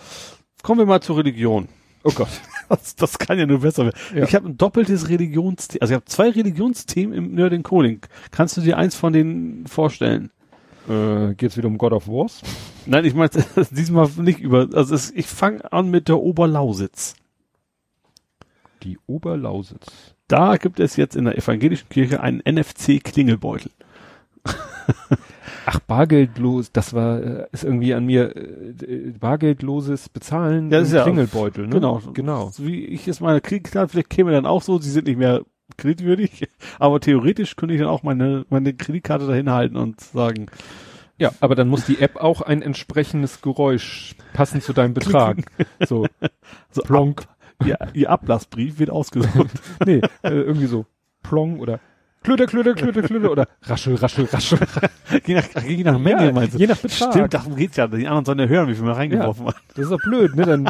Kommen 0.64 0.80
wir 0.80 0.86
mal 0.86 1.02
zur 1.02 1.18
Religion. 1.18 1.70
Oh 2.04 2.12
Gott. 2.12 2.28
Das, 2.74 2.96
das 2.96 3.20
kann 3.20 3.38
ja 3.38 3.46
nur 3.46 3.60
besser 3.60 3.86
werden. 3.86 3.98
Ja. 4.16 4.24
Ich 4.24 4.36
habe 4.36 4.48
ein 4.48 4.58
doppeltes 4.58 5.10
Religionsthema. 5.10 5.82
Also 5.82 5.94
ich 5.94 5.96
habe 5.96 6.06
zwei 6.06 6.30
Religionsthemen 6.30 7.16
im 7.16 7.36
Nerding 7.36 7.64
Coding. 7.64 8.02
Kannst 8.32 8.58
du 8.58 8.62
dir 8.62 8.78
eins 8.78 8.96
von 8.96 9.14
denen 9.14 9.68
vorstellen? 9.68 10.32
Äh, 10.90 11.36
Geht 11.36 11.52
es 11.52 11.58
wieder 11.58 11.68
um 11.68 11.78
God 11.78 11.94
of 11.94 12.08
Wars? 12.08 12.42
Nein, 12.86 13.06
ich 13.06 13.14
meine 13.14 13.30
diesmal 13.72 14.10
nicht 14.18 14.40
über. 14.40 14.68
Also 14.74 14.96
es, 14.96 15.12
ich 15.12 15.28
fange 15.28 15.72
an 15.72 15.90
mit 15.90 16.08
der 16.08 16.20
Oberlausitz. 16.20 17.16
Die 18.84 18.98
Oberlausitz. 19.08 20.16
Da 20.28 20.58
gibt 20.58 20.80
es 20.80 20.96
jetzt 20.96 21.16
in 21.16 21.26
der 21.26 21.38
evangelischen 21.38 21.90
Kirche 21.90 22.22
einen 22.22 22.42
NFC-Klingelbeutel. 22.46 23.72
Ach, 25.66 25.80
bargeldlos, 25.80 26.72
das 26.72 26.94
war, 26.94 27.22
äh, 27.22 27.48
ist 27.52 27.64
irgendwie 27.64 27.94
an 27.94 28.06
mir, 28.06 28.36
äh, 28.36 29.14
bargeldloses 29.18 30.10
Bezahlen 30.10 30.70
ja, 30.70 30.80
das 30.80 30.92
ist 30.92 31.04
Klingelbeutel, 31.04 31.68
ne? 31.68 31.76
Genau, 31.76 32.02
genau. 32.14 32.50
So 32.50 32.66
wie 32.66 32.86
ich 32.86 33.08
es 33.08 33.22
meine 33.22 33.42
kriege, 33.42 33.70
vielleicht 33.88 34.10
käme 34.10 34.32
dann 34.32 34.46
auch 34.46 34.62
so, 34.62 34.80
sie 34.80 34.92
sind 34.92 35.08
nicht 35.08 35.18
mehr 35.18 35.44
kreditwürdig, 35.78 36.50
aber 36.80 37.00
theoretisch 37.00 37.56
könnte 37.56 37.76
ich 37.76 37.82
dann 37.82 37.90
auch 37.90 38.04
meine, 38.04 38.46
meine 38.50 38.74
Kreditkarte 38.74 39.28
dahin 39.28 39.50
halten 39.50 39.78
und 39.78 40.02
sagen. 40.02 40.48
Ja, 41.18 41.32
aber 41.40 41.56
dann 41.56 41.70
muss 41.70 41.86
die 41.86 42.00
App 42.00 42.18
auch 42.18 42.42
ein 42.42 42.62
entsprechendes 42.62 43.42
Geräusch 43.42 44.16
passend 44.34 44.64
zu 44.64 44.74
deinem 44.74 44.94
Betrag. 44.94 45.38
so, 45.86 46.08
so 46.72 46.82
plonk. 46.82 47.22
Ab, 47.22 47.68
ihr, 47.68 47.78
ihr 47.94 48.10
Ablassbrief 48.10 48.80
wird 48.80 48.90
ausgesucht. 48.90 49.52
nee, 49.86 50.02
äh, 50.24 50.32
irgendwie 50.32 50.66
so 50.66 50.86
plong 51.22 51.60
oder 51.60 51.80
Klöter, 52.24 52.48
Klöter, 52.48 52.74
Klöter, 52.74 53.02
Klöter 53.04 53.32
oder 53.32 53.48
raschel, 53.64 53.96
raschel, 53.96 54.26
raschel. 54.26 54.60
je, 55.26 55.36
nach, 55.36 55.64
je 55.64 55.84
nach 55.84 56.00
Menge 56.00 56.26
ja, 56.26 56.32
meinst 56.32 56.56
du? 56.56 56.58
Je 56.58 56.68
nach 56.68 56.78
Betrag. 56.78 57.12
Stimmt, 57.12 57.34
darum 57.34 57.56
geht's 57.56 57.78
ja. 57.78 57.88
Die 57.88 58.08
anderen 58.08 58.26
sollen 58.26 58.40
ja 58.40 58.46
hören, 58.46 58.68
wie 58.70 58.76
viel 58.76 58.84
man 58.84 58.96
reingeworfen 58.96 59.46
ja, 59.46 59.54
hat. 59.54 59.62
Das 59.76 59.86
ist 59.86 59.92
doch 59.92 60.02
blöd, 60.02 60.36
ne? 60.36 60.46
Dann 60.46 60.70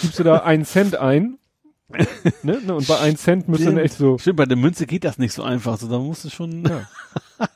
gibst 0.00 0.18
du 0.18 0.22
da 0.22 0.38
einen 0.38 0.64
Cent 0.64 0.96
ein 0.96 1.38
ne? 2.42 2.58
ne? 2.64 2.74
Und 2.74 2.86
bei 2.86 2.98
1 2.98 3.22
Cent 3.22 3.48
müsste 3.48 3.66
dann 3.66 3.78
echt 3.78 3.94
so. 3.94 4.18
Stimmt, 4.18 4.36
bei 4.36 4.46
der 4.46 4.56
Münze 4.56 4.86
geht 4.86 5.04
das 5.04 5.18
nicht 5.18 5.32
so 5.32 5.42
einfach. 5.42 5.78
So, 5.78 5.88
da 5.88 5.98
musst 5.98 6.24
du 6.24 6.30
schon. 6.30 6.64
Ja. 6.64 7.48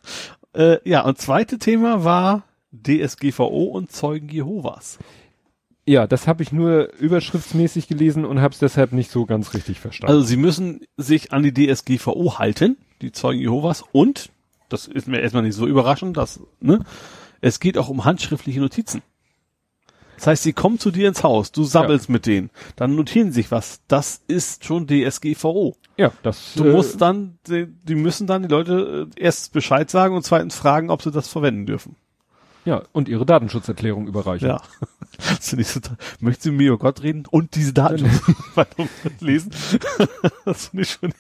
äh, 0.75 0.79
ja, 0.89 1.03
und 1.03 1.19
zweite 1.19 1.59
Thema 1.59 2.05
war 2.05 2.45
DSGVO 2.73 3.65
und 3.65 3.93
Zeugen 3.93 4.29
Jehovas. 4.29 4.99
Ja, 5.89 6.07
das 6.07 6.27
habe 6.27 6.43
ich 6.43 6.53
nur 6.53 6.93
überschriftsmäßig 6.99 7.89
gelesen 7.89 8.27
und 8.27 8.43
habe 8.43 8.53
es 8.53 8.59
deshalb 8.59 8.93
nicht 8.93 9.11
so 9.11 9.25
ganz 9.25 9.55
richtig 9.55 9.81
verstanden. 9.81 10.15
Also 10.15 10.27
sie 10.27 10.37
müssen 10.37 10.83
sich 10.99 11.33
an 11.33 11.43
die 11.43 11.55
DSGVO 11.55 12.39
halten, 12.39 12.77
die 13.01 13.11
Zeugen 13.11 13.41
Jehovas, 13.41 13.83
und, 13.93 14.29
das 14.69 14.87
ist 14.87 15.09
mir 15.09 15.21
erstmal 15.21 15.45
nicht 15.45 15.55
so 15.55 15.67
überraschend, 15.67 16.19
dass, 16.19 16.41
ne, 16.61 16.85
es 17.41 17.59
geht 17.59 17.79
auch 17.79 17.89
um 17.89 18.05
handschriftliche 18.05 18.61
Notizen. 18.61 19.01
Das 20.17 20.27
heißt, 20.27 20.43
sie 20.43 20.53
kommen 20.53 20.79
zu 20.79 20.91
dir 20.91 21.09
ins 21.09 21.23
Haus, 21.23 21.53
du 21.53 21.65
sabbelst 21.65 22.09
ja. 22.09 22.13
mit 22.13 22.27
denen, 22.27 22.51
dann 22.77 22.95
notieren 22.95 23.33
sich 23.33 23.51
was. 23.51 23.81
Das 23.89 24.21
ist 24.29 24.67
schon 24.67 24.87
DSGVO. 24.87 25.75
Ja, 25.97 26.13
das. 26.23 26.53
Du 26.55 26.65
äh, 26.65 26.73
musst 26.73 27.01
dann, 27.01 27.39
die, 27.49 27.67
die 27.67 27.95
müssen 27.95 28.27
dann 28.27 28.43
die 28.43 28.49
Leute 28.49 29.09
äh, 29.17 29.23
erst 29.23 29.55
Bescheid 29.55 29.89
sagen 29.89 30.15
und 30.15 30.23
zweitens 30.23 30.55
fragen, 30.55 30.91
ob 30.91 31.01
sie 31.01 31.13
das 31.13 31.29
verwenden 31.29 31.65
dürfen. 31.65 31.97
Ja, 32.69 32.83
und 32.93 33.09
ihre 33.09 33.25
Datenschutzerklärung 33.25 34.07
überreichen. 34.07 34.47
Ja. 34.47 34.61
Ich 35.41 35.73
total. 35.73 35.97
Möchtest 36.21 36.45
du 36.45 36.53
mir 36.53 36.69
über 36.69 36.77
Gott 36.77 37.03
reden 37.03 37.25
und 37.31 37.55
diese 37.55 37.73
Datenschutzerklärung 37.73 38.91
lesen? 39.21 39.53
das 40.45 40.67
finde 40.67 40.83
ich 40.83 40.91
schon. 40.91 41.15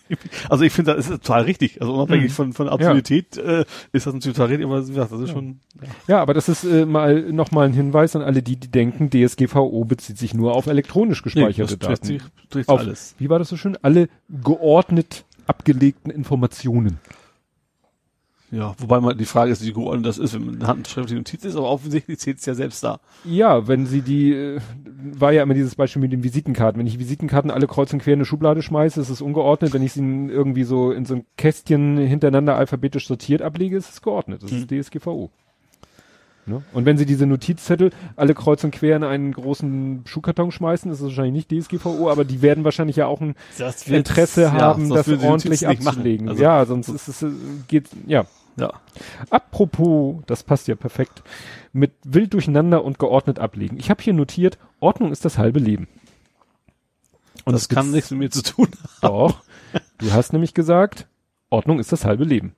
Also 0.50 0.64
ich 0.64 0.72
finde, 0.74 0.94
das 0.94 1.08
ist 1.08 1.22
total 1.22 1.44
richtig. 1.44 1.80
Also 1.80 1.94
unabhängig 1.94 2.32
mhm. 2.32 2.34
von 2.34 2.52
von 2.52 2.68
Absolutität 2.68 3.36
ja. 3.36 3.60
äh, 3.60 3.64
ist 3.92 4.06
das 4.06 4.12
natürlich 4.12 4.36
total 4.36 4.48
richtig. 4.48 4.66
Aber 4.66 4.86
wie 4.86 4.90
gesagt, 4.90 5.10
das 5.10 5.20
ist 5.20 5.28
ja. 5.28 5.34
schon. 5.34 5.60
Ja. 5.80 5.88
ja, 6.06 6.20
aber 6.20 6.34
das 6.34 6.50
ist 6.50 6.64
äh, 6.64 6.84
mal 6.84 7.32
noch 7.32 7.50
mal 7.50 7.64
ein 7.64 7.72
Hinweis 7.72 8.14
an 8.14 8.20
alle, 8.20 8.42
die 8.42 8.56
die 8.56 8.70
denken, 8.70 9.08
DSGVO 9.08 9.86
bezieht 9.86 10.18
sich 10.18 10.34
nur 10.34 10.54
auf 10.54 10.66
elektronisch 10.66 11.22
gespeicherte 11.22 11.72
nee, 11.72 11.78
das 11.78 12.00
Daten. 12.00 12.20
Sich, 12.52 12.68
auf, 12.68 12.80
alles. 12.80 13.14
Wie 13.18 13.30
war 13.30 13.38
das 13.38 13.48
so 13.48 13.56
schön? 13.56 13.78
Alle 13.80 14.10
geordnet 14.28 15.24
abgelegten 15.46 16.12
Informationen. 16.12 17.00
Ja, 18.50 18.74
wobei 18.78 19.00
mal 19.00 19.14
die 19.14 19.26
Frage 19.26 19.52
ist, 19.52 19.64
wie 19.64 19.72
geordnet 19.72 20.06
das 20.06 20.16
ist, 20.16 20.32
wenn 20.34 20.46
man 20.46 20.54
eine 20.56 20.66
handschriftliche 20.66 21.16
Notiz 21.16 21.44
ist, 21.44 21.56
aber 21.56 21.68
offensichtlich 21.68 22.18
zählt 22.18 22.38
es 22.38 22.46
ja 22.46 22.54
selbst 22.54 22.82
da. 22.82 22.98
Ja, 23.24 23.68
wenn 23.68 23.86
sie 23.86 24.00
die, 24.00 24.32
äh, 24.32 24.60
war 25.12 25.32
ja 25.32 25.42
immer 25.42 25.54
dieses 25.54 25.74
Beispiel 25.74 26.00
mit 26.00 26.12
den 26.12 26.24
Visitenkarten. 26.24 26.78
Wenn 26.78 26.86
ich 26.86 26.98
Visitenkarten 26.98 27.50
alle 27.50 27.66
kreuz 27.66 27.92
und 27.92 28.00
quer 28.00 28.14
in 28.14 28.20
eine 28.20 28.24
Schublade 28.24 28.62
schmeiße, 28.62 29.00
ist 29.00 29.10
es 29.10 29.20
ungeordnet. 29.20 29.74
Wenn 29.74 29.82
ich 29.82 29.92
sie 29.92 30.00
irgendwie 30.00 30.64
so 30.64 30.92
in 30.92 31.04
so 31.04 31.16
ein 31.16 31.26
Kästchen 31.36 31.98
hintereinander 31.98 32.56
alphabetisch 32.56 33.06
sortiert 33.06 33.42
ablege, 33.42 33.76
ist 33.76 33.90
es 33.90 34.02
geordnet. 34.02 34.42
Das 34.42 34.50
hm. 34.50 34.66
ist 34.70 34.70
DSGVO. 34.70 35.30
Ne? 36.48 36.62
Und 36.72 36.86
wenn 36.86 36.96
sie 36.96 37.06
diese 37.06 37.26
Notizzettel 37.26 37.90
alle 38.16 38.34
kreuz 38.34 38.64
und 38.64 38.70
quer 38.70 38.96
in 38.96 39.04
einen 39.04 39.32
großen 39.32 40.02
Schuhkarton 40.06 40.50
schmeißen, 40.50 40.90
ist 40.90 40.98
es 40.98 41.04
wahrscheinlich 41.04 41.48
nicht 41.50 41.64
DSGVO, 41.64 42.10
aber 42.10 42.24
die 42.24 42.42
werden 42.42 42.64
wahrscheinlich 42.64 42.96
ja 42.96 43.06
auch 43.06 43.20
ein 43.20 43.34
Interesse 43.86 44.52
haben, 44.52 44.88
ja, 44.88 44.96
das 44.96 45.08
ordentlich 45.08 45.68
abzulegen. 45.68 46.28
Also, 46.28 46.42
ja, 46.42 46.64
sonst 46.64 46.88
ist 46.88 47.08
es, 47.08 47.22
äh, 47.22 47.30
geht, 47.68 47.88
ja. 48.06 48.24
Ja. 48.58 48.72
Apropos, 49.30 50.22
das 50.26 50.42
passt 50.42 50.68
ja 50.68 50.74
perfekt, 50.74 51.22
mit 51.72 51.92
wild 52.04 52.34
durcheinander 52.34 52.84
und 52.84 52.98
geordnet 52.98 53.38
ablegen. 53.38 53.78
Ich 53.78 53.90
habe 53.90 54.02
hier 54.02 54.14
notiert, 54.14 54.58
Ordnung 54.80 55.12
ist 55.12 55.24
das 55.24 55.38
halbe 55.38 55.60
Leben. 55.60 55.88
Und 57.44 57.52
das, 57.52 57.68
das 57.68 57.76
kann 57.76 57.90
nichts 57.90 58.10
mit 58.10 58.20
mir 58.20 58.30
zu 58.30 58.42
tun 58.42 58.68
haben. 59.02 59.12
Doch. 59.12 59.42
Du 59.98 60.12
hast 60.12 60.32
nämlich 60.32 60.54
gesagt, 60.54 61.06
Ordnung 61.50 61.78
ist 61.78 61.92
das 61.92 62.04
halbe 62.04 62.24
Leben. 62.24 62.54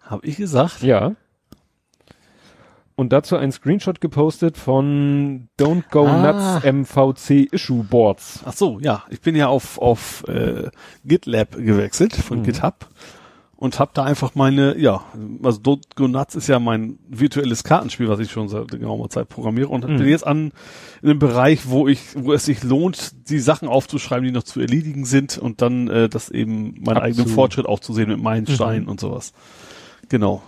Habe 0.00 0.26
ich 0.26 0.36
gesagt? 0.36 0.82
Ja. 0.82 1.14
Und 2.96 3.14
dazu 3.14 3.36
ein 3.36 3.50
Screenshot 3.50 4.00
gepostet 4.02 4.58
von 4.58 5.48
Don't 5.58 5.84
Go 5.90 6.06
ah. 6.06 6.60
Nuts 6.60 6.64
MVC 6.64 7.50
Issue 7.50 7.82
Boards. 7.82 8.40
Ach 8.44 8.52
so, 8.52 8.78
ja. 8.80 9.04
Ich 9.08 9.22
bin 9.22 9.36
ja 9.36 9.48
auf, 9.48 9.78
auf 9.78 10.22
äh, 10.28 10.70
GitLab 11.04 11.52
gewechselt 11.52 12.14
von 12.14 12.40
mhm. 12.40 12.42
GitHub 12.42 12.90
und 13.60 13.78
habe 13.78 13.90
da 13.92 14.04
einfach 14.04 14.34
meine, 14.34 14.78
ja, 14.78 15.04
also 15.42 15.60
Don't 15.60 15.94
Go 15.94 16.08
Nuts 16.08 16.34
ist 16.34 16.48
ja 16.48 16.58
mein 16.58 16.98
virtuelles 17.06 17.62
Kartenspiel, 17.62 18.08
was 18.08 18.18
ich 18.18 18.30
schon 18.30 18.48
seit 18.48 18.68
geraumer 18.68 19.10
Zeit 19.10 19.28
programmiere 19.28 19.68
und 19.68 19.86
mhm. 19.86 19.98
bin 19.98 20.08
jetzt 20.08 20.26
an 20.26 20.52
in 21.02 21.10
einem 21.10 21.18
Bereich, 21.18 21.68
wo 21.68 21.86
ich, 21.86 22.00
wo 22.16 22.32
es 22.32 22.46
sich 22.46 22.62
lohnt, 22.62 23.28
die 23.28 23.38
Sachen 23.38 23.68
aufzuschreiben, 23.68 24.24
die 24.24 24.32
noch 24.32 24.44
zu 24.44 24.60
erledigen 24.60 25.04
sind 25.04 25.36
und 25.36 25.60
dann 25.60 25.88
äh, 25.88 26.08
das 26.08 26.30
eben 26.30 26.72
meinen 26.80 26.96
Absolut. 26.96 27.02
eigenen 27.02 27.26
Fortschritt 27.28 27.66
auch 27.66 27.80
zu 27.80 27.92
sehen 27.92 28.08
mit 28.08 28.18
Meilensteinen 28.18 28.84
mhm. 28.84 28.88
und 28.88 29.00
sowas. 29.00 29.34
Genau. 30.08 30.40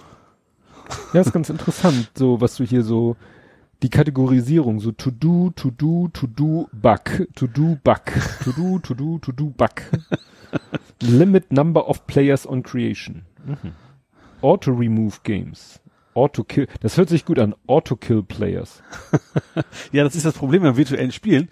Ja, 1.12 1.20
ist 1.20 1.34
ganz 1.34 1.50
interessant, 1.50 2.10
so 2.16 2.41
was 2.41 2.57
du 2.57 2.65
hier 2.65 2.82
so 2.82 3.16
die 3.82 3.91
Kategorisierung, 3.91 4.81
so 4.81 4.91
to 4.91 5.10
do, 5.10 5.52
to 5.55 5.70
do, 5.70 6.08
to 6.15 6.26
do, 6.26 6.66
bug, 6.73 7.28
to 7.34 7.47
do, 7.47 7.76
bug, 7.84 8.05
to 8.42 8.52
do, 8.52 8.78
to 8.78 8.94
do, 8.94 9.18
to 9.18 9.32
do, 9.32 9.50
bug. 9.50 9.82
Limit 11.03 11.53
number 11.53 11.89
of 11.89 12.07
players 12.07 12.47
on 12.47 12.63
creation. 12.63 13.23
Mhm. 13.45 13.73
Auto 14.41 14.73
remove 14.73 15.21
games. 15.23 15.81
Auto 16.15 16.45
kill. 16.45 16.67
Das 16.81 16.97
hört 16.97 17.09
sich 17.09 17.25
gut 17.25 17.39
an. 17.39 17.55
Auto 17.67 17.97
kill 17.97 18.23
players. 18.23 18.83
ja, 19.93 20.05
das 20.05 20.15
ist 20.15 20.27
das 20.27 20.35
Problem 20.35 20.63
beim 20.63 20.77
virtuellen 20.77 21.13
Spielen. 21.13 21.49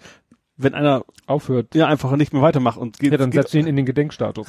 wenn 0.63 0.73
einer 0.73 1.03
aufhört, 1.25 1.73
ja, 1.75 1.87
einfach 1.87 2.15
nicht 2.15 2.33
mehr 2.33 2.41
weitermacht 2.41 2.77
und 2.77 2.99
geht. 2.99 3.11
Ja, 3.11 3.17
dann 3.17 3.31
setzt 3.31 3.53
ihn 3.53 3.67
in 3.67 3.75
den 3.75 3.85
Gedenkstatus. 3.85 4.47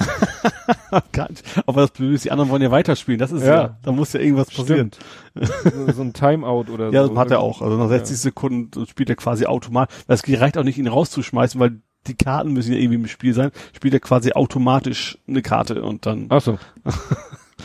Aber 1.65 1.81
das 1.81 1.91
Blöde 1.91 2.15
ist, 2.15 2.25
die 2.25 2.31
anderen 2.31 2.49
wollen 2.49 2.61
ja 2.61 2.71
weiterspielen. 2.71 3.19
Das 3.19 3.31
ist 3.31 3.43
ja, 3.43 3.55
ja 3.55 3.77
da 3.81 3.91
muss 3.91 4.13
ja 4.13 4.19
irgendwas 4.19 4.51
passieren. 4.51 4.91
so, 5.33 5.91
so, 5.91 6.01
ein 6.01 6.13
Timeout 6.13 6.71
oder 6.71 6.91
ja, 6.91 7.05
so. 7.05 7.13
Ja, 7.13 7.19
hat 7.19 7.31
er 7.31 7.39
auch. 7.39 7.61
Also 7.61 7.77
nach 7.77 7.89
60 7.89 8.11
ja. 8.11 8.21
Sekunden 8.21 8.85
spielt 8.85 9.09
er 9.09 9.15
quasi 9.15 9.45
automatisch. 9.45 9.95
Es 10.07 10.23
reicht 10.39 10.57
auch 10.57 10.63
nicht, 10.63 10.77
ihn 10.77 10.87
rauszuschmeißen, 10.87 11.59
weil 11.59 11.79
die 12.07 12.15
Karten 12.15 12.53
müssen 12.53 12.73
ja 12.73 12.79
irgendwie 12.79 12.95
im 12.95 13.07
Spiel 13.07 13.33
sein. 13.33 13.51
Spielt 13.75 13.93
er 13.93 13.99
quasi 13.99 14.33
automatisch 14.33 15.17
eine 15.27 15.41
Karte 15.41 15.81
und 15.81 16.05
dann. 16.05 16.27
Ach 16.29 16.41
so. 16.41 16.57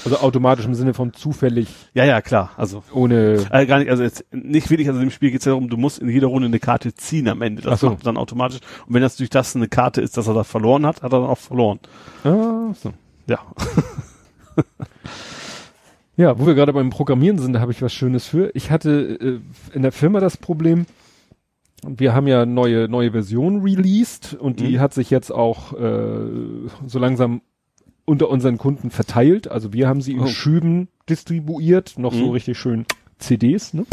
Also 0.04 0.18
automatisch 0.18 0.64
im 0.64 0.74
Sinne 0.74 0.94
von 0.94 1.12
zufällig. 1.12 1.68
Ja, 1.94 2.04
ja, 2.04 2.20
klar. 2.20 2.52
Also 2.56 2.82
ohne. 2.92 3.44
Äh, 3.50 3.66
gar 3.66 3.78
nicht, 3.78 3.90
also 3.90 4.02
jetzt 4.02 4.24
nicht 4.32 4.70
wirklich, 4.70 4.88
also 4.88 5.00
im 5.00 5.10
Spiel 5.10 5.30
geht 5.30 5.40
es 5.40 5.46
ja 5.46 5.52
darum, 5.52 5.68
du 5.68 5.76
musst 5.76 5.98
in 5.98 6.08
jeder 6.08 6.28
Runde 6.28 6.46
eine 6.46 6.60
Karte 6.60 6.94
ziehen 6.94 7.28
am 7.28 7.42
Ende. 7.42 7.62
Das 7.62 7.80
so. 7.80 7.90
macht 7.90 8.06
dann 8.06 8.16
automatisch. 8.16 8.60
Und 8.86 8.94
wenn 8.94 9.02
das 9.02 9.16
durch 9.16 9.30
das 9.30 9.56
eine 9.56 9.68
Karte 9.68 10.00
ist, 10.00 10.16
dass 10.16 10.28
er 10.28 10.34
da 10.34 10.44
verloren 10.44 10.86
hat, 10.86 11.02
hat 11.02 11.12
er 11.12 11.20
dann 11.20 11.28
auch 11.28 11.38
verloren. 11.38 11.80
Ah, 12.24 12.72
so. 12.74 12.92
Ja. 13.26 13.40
ja, 16.16 16.38
wo 16.38 16.46
wir 16.46 16.54
gerade 16.54 16.72
beim 16.72 16.90
Programmieren 16.90 17.38
sind, 17.38 17.54
da 17.54 17.60
habe 17.60 17.72
ich 17.72 17.82
was 17.82 17.92
Schönes 17.92 18.26
für. 18.26 18.50
Ich 18.54 18.70
hatte 18.70 19.18
äh, 19.20 19.40
in 19.74 19.82
der 19.82 19.92
Firma 19.92 20.20
das 20.20 20.36
Problem, 20.36 20.86
wir 21.86 22.14
haben 22.14 22.26
ja 22.26 22.44
neue 22.46 22.88
neue 22.88 23.12
Version 23.12 23.62
released 23.62 24.34
und 24.34 24.60
die 24.60 24.76
mhm. 24.76 24.80
hat 24.80 24.94
sich 24.94 25.10
jetzt 25.10 25.30
auch 25.30 25.72
äh, 25.74 26.68
so 26.86 26.98
langsam 26.98 27.42
unter 28.04 28.30
unseren 28.30 28.58
Kunden 28.58 28.90
verteilt. 28.90 29.50
Also 29.50 29.72
wir 29.72 29.86
haben 29.88 30.00
sie 30.00 30.12
in 30.12 30.20
oh. 30.20 30.26
Schüben 30.26 30.88
distribuiert, 31.08 31.98
noch 31.98 32.12
mhm. 32.12 32.18
so 32.18 32.30
richtig 32.30 32.58
schön 32.58 32.86
CDs, 33.18 33.74
ne? 33.74 33.84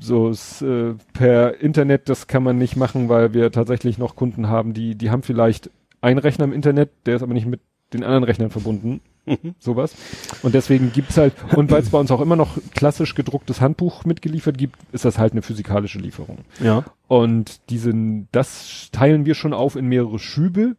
So 0.00 0.28
ist, 0.28 0.62
äh, 0.62 0.94
per 1.14 1.60
Internet, 1.60 2.08
das 2.08 2.26
kann 2.26 2.42
man 2.42 2.58
nicht 2.58 2.76
machen, 2.76 3.08
weil 3.08 3.34
wir 3.34 3.50
tatsächlich 3.50 3.98
noch 3.98 4.14
Kunden 4.14 4.48
haben, 4.48 4.74
die, 4.74 4.94
die 4.94 5.10
haben 5.10 5.22
vielleicht 5.22 5.70
einen 6.00 6.18
Rechner 6.18 6.44
im 6.44 6.52
Internet, 6.52 6.90
der 7.06 7.16
ist 7.16 7.22
aber 7.22 7.34
nicht 7.34 7.46
mit 7.46 7.60
den 7.92 8.04
anderen 8.04 8.24
Rechnern 8.24 8.50
verbunden. 8.50 9.00
Mhm. 9.26 9.54
Sowas. 9.58 9.94
Und 10.42 10.54
deswegen 10.54 10.92
gibt's 10.92 11.16
halt, 11.16 11.34
und 11.54 11.70
weil 11.70 11.82
es 11.82 11.90
bei 11.90 11.98
uns 11.98 12.10
auch 12.10 12.20
immer 12.20 12.36
noch 12.36 12.58
klassisch 12.74 13.14
gedrucktes 13.14 13.60
Handbuch 13.60 14.04
mitgeliefert 14.04 14.56
gibt, 14.56 14.76
ist 14.92 15.04
das 15.04 15.18
halt 15.18 15.32
eine 15.32 15.42
physikalische 15.42 15.98
Lieferung. 15.98 16.38
Ja. 16.62 16.84
Und 17.08 17.68
diesen, 17.70 18.28
das 18.32 18.88
teilen 18.92 19.26
wir 19.26 19.34
schon 19.34 19.52
auf 19.52 19.76
in 19.76 19.86
mehrere 19.86 20.18
Schübe 20.18 20.76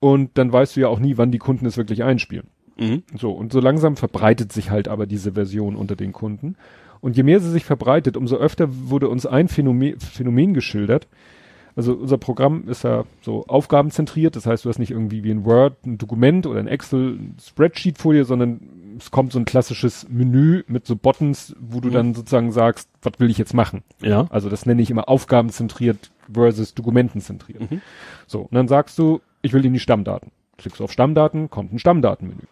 und 0.00 0.32
dann 0.34 0.52
weißt 0.52 0.76
du 0.76 0.80
ja 0.80 0.88
auch 0.88 0.98
nie, 0.98 1.16
wann 1.16 1.30
die 1.30 1.38
Kunden 1.38 1.66
es 1.66 1.76
wirklich 1.76 2.02
einspielen. 2.02 2.48
Mhm. 2.76 3.04
So, 3.16 3.30
und 3.30 3.52
so 3.52 3.60
langsam 3.60 3.96
verbreitet 3.96 4.52
sich 4.52 4.70
halt 4.70 4.88
aber 4.88 5.06
diese 5.06 5.32
Version 5.32 5.76
unter 5.76 5.96
den 5.96 6.12
Kunden. 6.12 6.56
Und 7.00 7.16
je 7.16 7.22
mehr 7.22 7.40
sie 7.40 7.50
sich 7.50 7.64
verbreitet, 7.64 8.16
umso 8.16 8.36
öfter 8.36 8.68
wurde 8.88 9.08
uns 9.08 9.26
ein 9.26 9.48
Phänomen, 9.48 10.00
Phänomen 10.00 10.54
geschildert. 10.54 11.06
Also 11.76 11.94
unser 11.94 12.18
Programm 12.18 12.68
ist 12.68 12.84
ja 12.84 13.04
so 13.20 13.44
aufgabenzentriert, 13.46 14.36
das 14.36 14.46
heißt, 14.46 14.64
du 14.64 14.68
hast 14.68 14.78
nicht 14.78 14.92
irgendwie 14.92 15.24
wie 15.24 15.32
ein 15.32 15.44
Word 15.44 15.84
ein 15.84 15.98
Dokument 15.98 16.46
oder 16.46 16.60
ein 16.60 16.68
Excel 16.68 17.16
ein 17.16 17.36
Spreadsheet 17.44 17.98
vor 17.98 18.12
dir, 18.12 18.24
sondern 18.24 18.60
es 18.98 19.10
kommt 19.10 19.32
so 19.32 19.40
ein 19.40 19.44
klassisches 19.44 20.06
Menü 20.08 20.62
mit 20.68 20.86
so 20.86 20.94
Buttons, 20.94 21.56
wo 21.58 21.80
du 21.80 21.88
mhm. 21.88 21.92
dann 21.92 22.14
sozusagen 22.14 22.52
sagst, 22.52 22.88
was 23.02 23.18
will 23.18 23.28
ich 23.28 23.38
jetzt 23.38 23.54
machen? 23.54 23.82
Ja. 24.00 24.26
Also 24.30 24.48
das 24.48 24.66
nenne 24.66 24.82
ich 24.82 24.90
immer 24.90 25.08
aufgabenzentriert 25.08 26.12
versus 26.32 26.74
dokumentenzentriert. 26.74 27.70
Mhm. 27.70 27.80
So, 28.26 28.42
und 28.42 28.54
dann 28.54 28.68
sagst 28.68 28.98
du, 28.98 29.20
ich 29.42 29.52
will 29.52 29.64
in 29.64 29.72
die 29.72 29.80
Stammdaten. 29.80 30.30
Klickst 30.56 30.80
auf 30.80 30.92
Stammdaten, 30.92 31.50
kommt 31.50 31.72
ein 31.72 31.80
Stammdatenmenü. 31.80 32.42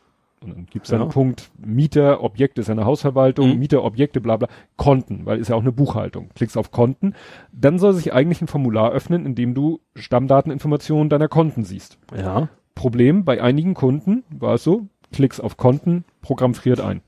Und 0.43 0.51
dann 0.51 0.67
gibt's 0.67 0.91
ja. 0.91 1.01
einen 1.01 1.09
Punkt 1.09 1.51
Mieter, 1.59 2.23
Objekte 2.23 2.61
ist 2.61 2.71
eine 2.71 2.85
Hausverwaltung, 2.85 3.53
mhm. 3.53 3.59
Mieter, 3.59 3.85
Objekte, 3.85 4.21
bla 4.21 4.37
bla, 4.37 4.49
Konten, 4.77 5.27
weil 5.27 5.39
ist 5.39 5.49
ja 5.49 5.57
auch 5.57 5.61
eine 5.61 5.73
Buchhaltung. 5.73 6.31
Klickst 6.35 6.57
auf 6.57 6.71
Konten, 6.71 7.15
dann 7.53 7.79
soll 7.79 7.93
sich 7.93 8.13
eigentlich 8.13 8.41
ein 8.41 8.49
Formular 8.49 8.93
öffnen, 8.93 9.27
in 9.27 9.35
dem 9.35 9.55
du 9.55 9.81
Stammdateninformationen 9.95 11.09
deiner 11.09 11.29
Konten 11.29 11.65
siehst. 11.65 11.99
Ja. 12.17 12.49
Problem 12.75 13.25
bei 13.25 13.43
einigen 13.43 13.75
Kunden 13.75 14.25
war 14.31 14.55
es 14.55 14.65
so, 14.65 14.87
klickst 15.13 15.43
auf 15.43 15.57
Konten, 15.57 16.05
Programm 16.21 16.55
friert 16.55 16.81
ein. 16.81 17.03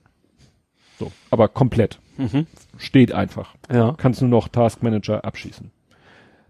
So, 0.98 1.10
aber 1.30 1.48
komplett. 1.48 1.98
Mhm. 2.16 2.46
Steht 2.76 3.12
einfach. 3.12 3.54
Ja. 3.72 3.94
Kannst 3.96 4.20
nur 4.20 4.30
noch 4.30 4.48
Task 4.48 4.82
Manager 4.82 5.24
abschießen. 5.24 5.70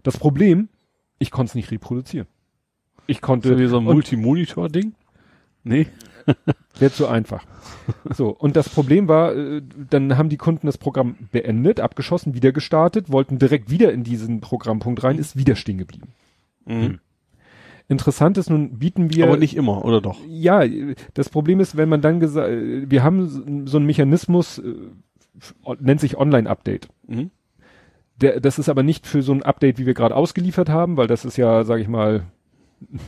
Das 0.03 0.17
Problem, 0.17 0.69
ich 1.17 1.31
konnte 1.31 1.51
es 1.51 1.55
nicht 1.55 1.71
reproduzieren. 1.71 2.27
Ich 3.07 3.21
konnte. 3.21 3.49
So 3.49 3.59
wie 3.59 3.67
so 3.67 3.77
ein 3.77 3.83
Multimonitor-Ding? 3.83 4.93
Nee. 5.63 5.87
Wäre 6.79 6.91
zu 6.91 7.07
einfach. 7.07 7.45
So, 8.13 8.29
und 8.29 8.55
das 8.55 8.69
Problem 8.69 9.07
war, 9.07 9.35
äh, 9.35 9.61
dann 9.89 10.17
haben 10.17 10.29
die 10.29 10.37
Kunden 10.37 10.67
das 10.67 10.77
Programm 10.77 11.15
beendet, 11.31 11.79
abgeschossen, 11.79 12.33
wieder 12.33 12.51
gestartet, 12.51 13.11
wollten 13.11 13.39
direkt 13.39 13.69
wieder 13.69 13.93
in 13.93 14.03
diesen 14.03 14.41
Programmpunkt 14.41 15.03
rein, 15.03 15.17
ist 15.17 15.37
wieder 15.37 15.55
stehen 15.55 15.77
geblieben. 15.77 16.09
Mhm. 16.65 16.81
Hm. 16.81 16.99
Interessant 17.87 18.37
ist, 18.39 18.49
nun 18.49 18.79
bieten 18.79 19.13
wir. 19.13 19.25
Aber 19.25 19.37
nicht 19.37 19.55
immer, 19.55 19.85
oder 19.85 20.01
doch? 20.01 20.17
Ja, 20.27 20.63
das 21.13 21.29
Problem 21.29 21.59
ist, 21.59 21.77
wenn 21.77 21.89
man 21.89 22.01
dann 22.01 22.19
gesagt, 22.19 22.49
wir 22.51 23.03
haben 23.03 23.67
so 23.67 23.77
einen 23.77 23.85
Mechanismus, 23.85 24.57
äh, 24.57 24.73
nennt 25.79 25.99
sich 25.99 26.17
Online-Update. 26.17 26.87
Mhm. 27.07 27.29
Der, 28.21 28.39
das 28.39 28.57
ist 28.57 28.69
aber 28.69 28.81
nicht 28.81 29.05
für 29.05 29.21
so 29.21 29.33
ein 29.33 29.43
Update, 29.43 29.77
wie 29.77 29.85
wir 29.85 29.93
gerade 29.93 30.15
ausgeliefert 30.15 30.69
haben, 30.69 30.97
weil 30.97 31.07
das 31.07 31.25
ist 31.25 31.37
ja, 31.37 31.63
sage 31.63 31.81
ich 31.81 31.87
mal, 31.87 32.23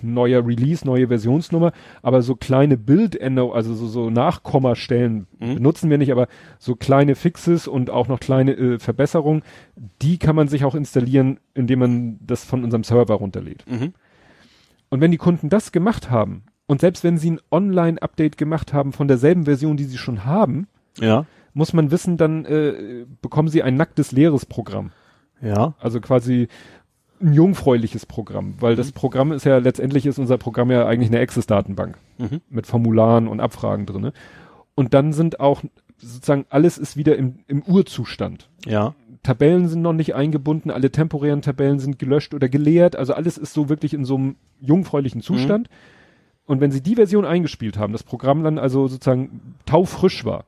neuer 0.01 0.45
Release, 0.45 0.85
neue 0.85 1.07
Versionsnummer, 1.07 1.71
aber 2.01 2.21
so 2.21 2.35
kleine 2.35 2.77
Bildänderungen, 2.77 3.55
also 3.55 3.73
so, 3.75 3.87
so 3.87 4.09
Nachkommastellen 4.09 5.27
mhm. 5.39 5.55
benutzen 5.55 5.89
wir 5.89 5.97
nicht, 5.97 6.11
aber 6.11 6.27
so 6.59 6.75
kleine 6.75 7.15
Fixes 7.15 7.67
und 7.67 7.89
auch 7.89 8.07
noch 8.07 8.19
kleine 8.19 8.53
äh, 8.53 8.79
Verbesserungen, 8.79 9.43
die 10.01 10.17
kann 10.17 10.35
man 10.35 10.47
sich 10.47 10.65
auch 10.65 10.75
installieren, 10.75 11.39
indem 11.53 11.79
man 11.79 12.19
das 12.21 12.43
von 12.43 12.63
unserem 12.63 12.83
Server 12.83 13.15
runterlädt. 13.15 13.65
Mhm. 13.67 13.93
Und 14.89 15.01
wenn 15.01 15.11
die 15.11 15.17
Kunden 15.17 15.49
das 15.49 15.71
gemacht 15.71 16.09
haben 16.09 16.43
und 16.65 16.81
selbst 16.81 17.03
wenn 17.03 17.17
sie 17.17 17.31
ein 17.31 17.39
Online-Update 17.51 18.37
gemacht 18.37 18.73
haben 18.73 18.93
von 18.93 19.07
derselben 19.07 19.45
Version, 19.45 19.77
die 19.77 19.83
sie 19.83 19.97
schon 19.97 20.25
haben, 20.25 20.67
ja. 20.99 21.25
muss 21.53 21.73
man 21.73 21.91
wissen, 21.91 22.17
dann 22.17 22.45
äh, 22.45 23.05
bekommen 23.21 23.49
sie 23.49 23.63
ein 23.63 23.75
nacktes 23.75 24.11
leeres 24.11 24.45
Programm. 24.45 24.91
Ja. 25.41 25.75
Also 25.79 26.01
quasi 26.01 26.47
ein 27.21 27.33
jungfräuliches 27.33 28.05
Programm, 28.05 28.55
weil 28.59 28.73
mhm. 28.73 28.77
das 28.77 28.91
Programm 28.91 29.31
ist 29.31 29.45
ja 29.45 29.57
letztendlich 29.57 30.05
ist 30.05 30.19
unser 30.19 30.37
Programm 30.37 30.71
ja 30.71 30.85
eigentlich 30.85 31.09
eine 31.09 31.19
Access-Datenbank 31.19 31.97
mhm. 32.17 32.41
mit 32.49 32.67
Formularen 32.67 33.27
und 33.27 33.39
Abfragen 33.39 33.85
drinne. 33.85 34.13
Und 34.75 34.93
dann 34.93 35.13
sind 35.13 35.39
auch 35.39 35.63
sozusagen 35.97 36.45
alles 36.49 36.77
ist 36.77 36.95
wieder 36.97 37.15
im, 37.15 37.39
im 37.47 37.63
Urzustand. 37.63 38.49
Ja. 38.65 38.93
Tabellen 39.23 39.67
sind 39.67 39.81
noch 39.81 39.93
nicht 39.93 40.15
eingebunden, 40.15 40.69
alle 40.69 40.91
temporären 40.91 41.41
Tabellen 41.41 41.79
sind 41.79 41.99
gelöscht 41.99 42.33
oder 42.33 42.47
geleert, 42.47 42.95
also 42.95 43.13
alles 43.13 43.37
ist 43.37 43.53
so 43.53 43.67
wirklich 43.67 43.93
in 43.93 44.05
so 44.05 44.15
einem 44.15 44.35
jungfräulichen 44.61 45.21
Zustand. 45.21 45.69
Mhm. 45.69 45.73
Und 46.45 46.61
wenn 46.61 46.71
sie 46.71 46.81
die 46.81 46.95
Version 46.95 47.25
eingespielt 47.25 47.77
haben, 47.77 47.91
das 47.91 48.03
Programm 48.03 48.43
dann 48.43 48.57
also 48.57 48.87
sozusagen 48.87 49.55
taufrisch 49.65 50.23
war, 50.23 50.45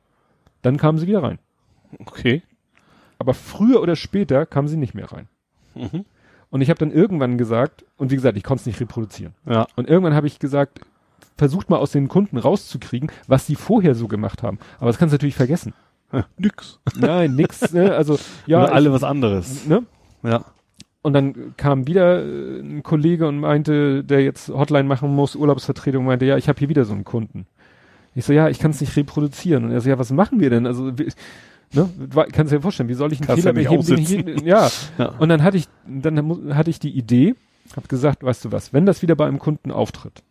dann 0.62 0.78
kamen 0.78 0.98
sie 0.98 1.06
wieder 1.06 1.22
rein. 1.22 1.38
Okay. 1.98 2.42
Aber 3.18 3.34
früher 3.34 3.82
oder 3.82 3.96
später 3.96 4.46
kamen 4.46 4.68
sie 4.68 4.78
nicht 4.78 4.94
mehr 4.94 5.12
rein. 5.12 5.28
Mhm. 5.74 6.06
Und 6.50 6.60
ich 6.60 6.70
habe 6.70 6.78
dann 6.78 6.90
irgendwann 6.90 7.38
gesagt, 7.38 7.84
und 7.96 8.10
wie 8.10 8.16
gesagt, 8.16 8.36
ich 8.36 8.42
konnte 8.42 8.62
es 8.62 8.66
nicht 8.66 8.80
reproduzieren. 8.80 9.34
Ja. 9.46 9.66
Und 9.76 9.88
irgendwann 9.88 10.14
habe 10.14 10.26
ich 10.26 10.38
gesagt, 10.38 10.80
versucht 11.36 11.70
mal 11.70 11.78
aus 11.78 11.92
den 11.92 12.08
Kunden 12.08 12.36
rauszukriegen, 12.36 13.10
was 13.26 13.46
sie 13.46 13.54
vorher 13.54 13.94
so 13.94 14.08
gemacht 14.08 14.42
haben. 14.42 14.58
Aber 14.78 14.88
das 14.88 14.98
kannst 14.98 15.12
du 15.12 15.14
natürlich 15.14 15.36
vergessen. 15.36 15.72
Ja, 16.12 16.24
nix. 16.36 16.80
Nein, 16.98 17.34
nix. 17.34 17.72
Ne? 17.72 17.94
Also 17.94 18.18
ja, 18.46 18.64
Oder 18.64 18.74
alle 18.74 18.88
ich, 18.88 18.94
was 18.94 19.04
anderes. 19.04 19.66
Ne? 19.66 19.84
Ja. 20.22 20.44
Und 21.02 21.14
dann 21.14 21.54
kam 21.56 21.86
wieder 21.86 22.22
äh, 22.22 22.60
ein 22.60 22.82
Kollege 22.82 23.28
und 23.28 23.38
meinte, 23.38 24.04
der 24.04 24.22
jetzt 24.22 24.48
Hotline 24.48 24.84
machen 24.84 25.14
muss, 25.14 25.36
Urlaubsvertretung, 25.36 26.04
meinte, 26.04 26.26
ja, 26.26 26.36
ich 26.36 26.48
habe 26.48 26.58
hier 26.58 26.68
wieder 26.68 26.84
so 26.84 26.92
einen 26.92 27.04
Kunden. 27.04 27.46
Ich 28.14 28.24
so, 28.24 28.32
ja, 28.32 28.48
ich 28.48 28.58
kann 28.58 28.72
es 28.72 28.80
nicht 28.80 28.96
reproduzieren. 28.96 29.64
Und 29.64 29.70
er 29.70 29.80
so, 29.80 29.88
ja, 29.88 29.98
was 29.98 30.10
machen 30.10 30.40
wir 30.40 30.50
denn? 30.50 30.66
Also 30.66 30.92
Ne? 31.72 31.88
Kannst 32.32 32.52
du 32.52 32.56
dir 32.56 32.62
vorstellen, 32.62 32.88
wie 32.88 32.94
soll 32.94 33.12
ich 33.12 33.20
einen 33.20 33.28
Kannst 33.28 33.42
Fehler 33.42 33.52
beheben? 33.52 33.96
Hier, 33.98 34.44
ja. 34.44 34.70
ja. 34.98 35.08
Und 35.18 35.28
dann 35.28 35.42
hatte 35.42 35.56
ich, 35.56 35.68
dann 35.86 36.54
hatte 36.54 36.70
ich 36.70 36.80
die 36.80 36.90
Idee, 36.90 37.36
hab 37.76 37.88
gesagt, 37.88 38.24
weißt 38.24 38.44
du 38.44 38.52
was, 38.52 38.72
wenn 38.72 38.86
das 38.86 39.02
wieder 39.02 39.14
bei 39.14 39.26
einem 39.26 39.38
Kunden 39.38 39.70
auftritt, 39.70 40.22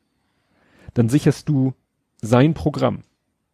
dann 0.94 1.08
sicherst 1.08 1.48
du 1.48 1.74
sein 2.22 2.54
Programm. 2.54 3.04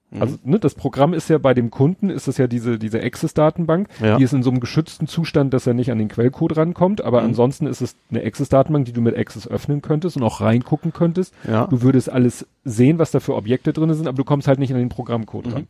Mhm. 0.10 0.22
Also 0.22 0.38
ne, 0.44 0.60
das 0.60 0.74
Programm 0.76 1.14
ist 1.14 1.30
ja 1.30 1.38
bei 1.38 1.54
dem 1.54 1.70
Kunden, 1.70 2.10
ist 2.10 2.28
das 2.28 2.38
ja 2.38 2.48
diese, 2.48 2.80
diese 2.80 3.02
Access-Datenbank, 3.02 3.90
ja. 4.02 4.18
die 4.18 4.24
ist 4.24 4.34
in 4.34 4.44
so 4.44 4.50
einem 4.50 4.60
geschützten 4.60 5.08
Zustand, 5.08 5.54
dass 5.54 5.68
er 5.68 5.74
nicht 5.74 5.92
an 5.92 5.98
den 6.00 6.08
Quellcode 6.08 6.58
rankommt, 6.58 7.04
aber 7.04 7.22
mhm. 7.22 7.28
ansonsten 7.28 7.68
ist 7.68 7.82
es 7.82 7.96
eine 8.10 8.24
Access-Datenbank, 8.24 8.86
die 8.86 8.94
du 8.94 9.02
mit 9.02 9.16
Access 9.16 9.48
öffnen 9.48 9.82
könntest 9.82 10.18
und 10.18 10.24
auch 10.24 10.42
reingucken 10.42 10.94
könntest. 10.94 11.34
Ja. 11.48 11.68
Du 11.68 11.82
würdest 11.82 12.10
alles 12.10 12.48
sehen, 12.64 13.00
was 13.00 13.12
da 13.12 13.20
für 13.20 13.36
Objekte 13.36 13.74
drin 13.74 13.94
sind, 13.94 14.08
aber 14.08 14.18
du 14.18 14.24
kommst 14.24 14.48
halt 14.48 14.60
nicht 14.60 14.74
an 14.74 14.80
den 14.80 14.90
Programmcode 14.90 15.48
mhm. 15.48 15.54
ran. 15.54 15.68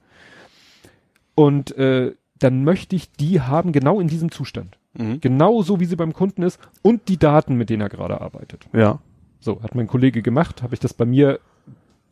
Und 1.36 1.78
äh, 1.78 2.16
dann 2.40 2.64
möchte 2.64 2.96
ich 2.96 3.12
die 3.12 3.42
haben 3.42 3.72
genau 3.72 4.00
in 4.00 4.08
diesem 4.08 4.32
Zustand. 4.32 4.78
Mhm. 4.94 5.20
Genau 5.22 5.62
so, 5.62 5.80
wie 5.80 5.86
sie 5.86 5.96
beim 5.96 6.14
Kunden 6.14 6.42
ist 6.42 6.60
und 6.82 7.08
die 7.08 7.18
Daten, 7.18 7.56
mit 7.56 7.70
denen 7.70 7.82
er 7.82 7.90
gerade 7.90 8.22
arbeitet. 8.22 8.68
Ja. 8.74 9.00
So, 9.40 9.62
hat 9.62 9.76
mein 9.76 9.88
Kollege 9.88 10.22
gemacht, 10.22 10.64
habe 10.64 10.74
ich 10.74 10.80
das 10.80 10.94
bei 10.94 11.06
mir, 11.06 11.40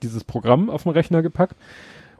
dieses 0.01 0.23
Programm 0.23 0.69
auf 0.69 0.83
den 0.83 0.91
Rechner 0.91 1.21
gepackt. 1.21 1.55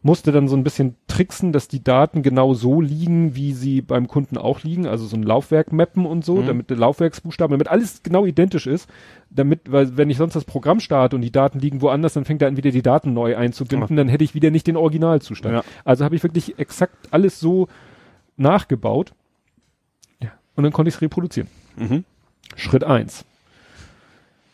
Musste 0.03 0.33
dann 0.33 0.49
so 0.49 0.56
ein 0.57 0.65
bisschen 0.65 0.95
tricksen, 1.07 1.53
dass 1.53 1.69
die 1.69 1.82
Daten 1.82 2.23
genau 2.23 2.53
so 2.53 2.82
liegen, 2.82 3.35
wie 3.35 3.53
sie 3.53 3.82
beim 3.82 4.09
Kunden 4.09 4.38
auch 4.38 4.61
liegen, 4.61 4.85
also 4.85 5.06
so 5.06 5.15
ein 5.15 5.23
Laufwerk 5.23 5.72
mappen 5.72 6.06
und 6.06 6.25
so, 6.25 6.35
mhm. 6.35 6.48
damit 6.48 6.69
der 6.69 6.77
Laufwerksbuchstaben, 6.77 7.53
damit 7.53 7.69
alles 7.69 8.03
genau 8.03 8.25
identisch 8.25 8.67
ist, 8.67 8.90
damit, 9.30 9.72
weil 9.72 9.95
wenn 9.95 10.09
ich 10.09 10.17
sonst 10.17 10.35
das 10.35 10.43
Programm 10.43 10.82
starte 10.82 11.15
und 11.15 11.22
die 11.22 11.32
Daten 11.32 11.59
liegen 11.59 11.82
woanders, 11.82 12.14
dann 12.14 12.25
fängt 12.25 12.41
er 12.41 12.49
an, 12.49 12.57
wieder 12.57 12.72
die 12.72 12.82
Daten 12.82 13.14
neu 13.14 13.38
einzubinden, 13.38 13.95
ja. 13.95 14.03
dann 14.03 14.09
hätte 14.09 14.25
ich 14.25 14.35
wieder 14.35 14.51
nicht 14.51 14.67
den 14.67 14.75
Originalzustand. 14.75 15.56
Ja. 15.56 15.64
Also 15.85 16.03
habe 16.03 16.15
ich 16.15 16.23
wirklich 16.23 16.59
exakt 16.59 17.07
alles 17.11 17.40
so 17.40 17.69
nachgebaut. 18.35 19.14
Ja. 20.22 20.32
Und 20.56 20.64
dann 20.64 20.73
konnte 20.73 20.90
ich 20.90 20.95
es 20.95 21.01
reproduzieren. 21.01 21.48
Mhm. 21.77 22.03
Schritt 22.57 22.83
eins. 22.83 23.23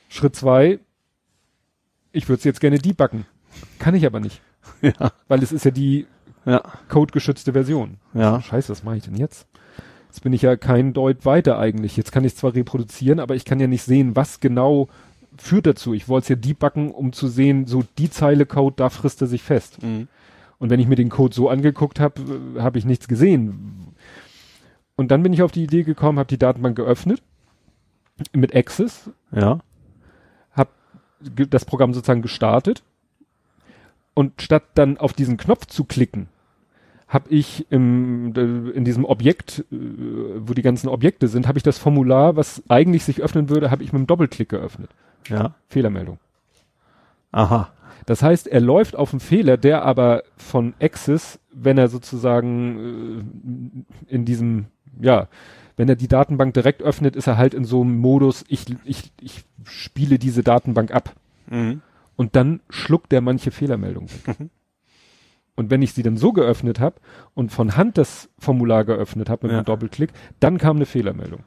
Schritt 0.09 0.35
zwei, 0.35 0.79
ich 2.11 2.29
würde 2.29 2.37
es 2.37 2.43
jetzt 2.43 2.61
gerne 2.61 2.77
debuggen. 2.77 3.25
Kann 3.79 3.95
ich 3.95 4.05
aber 4.05 4.19
nicht. 4.19 4.41
Ja. 4.81 5.11
Weil 5.27 5.43
es 5.43 5.51
ist 5.51 5.65
ja 5.65 5.71
die 5.71 6.07
ja. 6.45 6.61
codegeschützte 6.89 7.53
Version. 7.53 7.97
Ja. 8.13 8.41
Scheiße, 8.41 8.71
was 8.71 8.83
mache 8.83 8.97
ich 8.97 9.03
denn 9.03 9.15
jetzt? 9.15 9.47
Jetzt 10.07 10.21
bin 10.21 10.33
ich 10.33 10.41
ja 10.41 10.55
kein 10.55 10.93
Deut 10.93 11.25
weiter 11.25 11.59
eigentlich. 11.59 11.95
Jetzt 11.97 12.11
kann 12.11 12.23
ich 12.23 12.35
zwar 12.35 12.55
reproduzieren, 12.55 13.19
aber 13.19 13.35
ich 13.35 13.45
kann 13.45 13.59
ja 13.59 13.67
nicht 13.67 13.83
sehen, 13.83 14.15
was 14.15 14.39
genau 14.39 14.88
führt 15.38 15.67
dazu. 15.67 15.93
Ich 15.93 16.07
wollte 16.07 16.23
es 16.23 16.29
ja 16.29 16.35
debuggen, 16.35 16.91
um 16.91 17.13
zu 17.13 17.27
sehen, 17.27 17.67
so 17.67 17.83
die 17.97 18.09
Zeile 18.09 18.45
Code, 18.45 18.75
da 18.77 18.89
frisst 18.89 19.21
er 19.21 19.27
sich 19.27 19.43
fest. 19.43 19.81
Mhm. 19.83 20.07
Und 20.57 20.69
wenn 20.69 20.79
ich 20.79 20.88
mir 20.88 20.95
den 20.95 21.09
Code 21.09 21.33
so 21.33 21.49
angeguckt 21.49 21.99
habe, 21.99 22.21
äh, 22.57 22.61
habe 22.61 22.77
ich 22.77 22.85
nichts 22.85 23.07
gesehen. 23.07 23.93
Und 24.95 25.11
dann 25.11 25.23
bin 25.23 25.31
ich 25.31 25.43
auf 25.43 25.51
die 25.51 25.63
Idee 25.63 25.83
gekommen, 25.83 26.19
habe 26.19 26.27
die 26.27 26.38
Datenbank 26.38 26.75
geöffnet 26.75 27.21
mit 28.33 28.55
Access. 28.55 29.09
Ja. 29.31 29.59
Habe 30.51 30.71
das 31.21 31.65
Programm 31.65 31.93
sozusagen 31.93 32.21
gestartet 32.21 32.83
und 34.13 34.41
statt 34.41 34.63
dann 34.75 34.97
auf 34.97 35.13
diesen 35.13 35.38
Knopf 35.38 35.65
zu 35.65 35.83
klicken, 35.85 36.27
habe 37.07 37.29
ich 37.29 37.65
im, 37.71 38.33
in 38.73 38.85
diesem 38.85 39.03
Objekt, 39.03 39.65
äh, 39.71 39.75
wo 39.75 40.53
die 40.53 40.61
ganzen 40.61 40.88
Objekte 40.88 41.27
sind, 41.27 41.47
habe 41.47 41.57
ich 41.57 41.63
das 41.63 41.79
Formular, 41.79 42.35
was 42.35 42.63
eigentlich 42.69 43.03
sich 43.03 43.21
öffnen 43.21 43.49
würde, 43.49 43.71
habe 43.71 43.83
ich 43.83 43.91
mit 43.91 43.99
einem 43.99 44.07
Doppelklick 44.07 44.49
geöffnet. 44.49 44.91
Ja. 45.27 45.55
Fehlermeldung. 45.67 46.19
Aha. 47.31 47.69
Das 48.05 48.21
heißt, 48.21 48.47
er 48.47 48.61
läuft 48.61 48.95
auf 48.95 49.11
einen 49.11 49.19
Fehler, 49.19 49.57
der 49.57 49.83
aber 49.83 50.23
von 50.38 50.73
Access, 50.79 51.39
wenn 51.51 51.77
er 51.77 51.89
sozusagen 51.89 53.85
äh, 54.07 54.13
in 54.13 54.25
diesem, 54.25 54.67
ja, 55.01 55.27
wenn 55.77 55.89
er 55.89 55.95
die 55.95 56.07
Datenbank 56.07 56.53
direkt 56.53 56.83
öffnet, 56.83 57.15
ist 57.15 57.27
er 57.27 57.38
halt 57.38 57.55
in 57.55 57.65
so 57.65 57.81
einem 57.81 57.97
Modus, 57.97 58.45
ich, 58.49 58.65
ich, 58.85 59.11
ich 59.19 59.45
spiele 59.63 60.19
diese 60.19 60.43
Datenbank 60.43 60.91
ab. 60.91 61.15
Mhm 61.49 61.81
und 62.19 62.35
dann 62.35 62.59
schluckt 62.69 63.14
der 63.14 63.22
manche 63.22 63.49
Fehlermeldungen 63.49 64.09
weg. 64.11 64.39
Mhm. 64.39 64.49
Und 65.56 65.69
wenn 65.69 65.81
ich 65.81 65.93
sie 65.93 66.03
dann 66.03 66.17
so 66.17 66.33
geöffnet 66.33 66.81
habe 66.81 66.98
und 67.33 67.49
von 67.49 67.77
Hand 67.77 67.98
das 67.98 68.30
Formular 68.38 68.83
geöffnet 68.83 69.30
habe 69.30 69.48
mit 69.48 69.53
ja. 69.53 69.59
einem 69.59 69.65
Doppelklick, 69.65 70.11
dann 70.41 70.57
kam 70.57 70.75
eine 70.75 70.85
Fehlermeldung. 70.85 71.45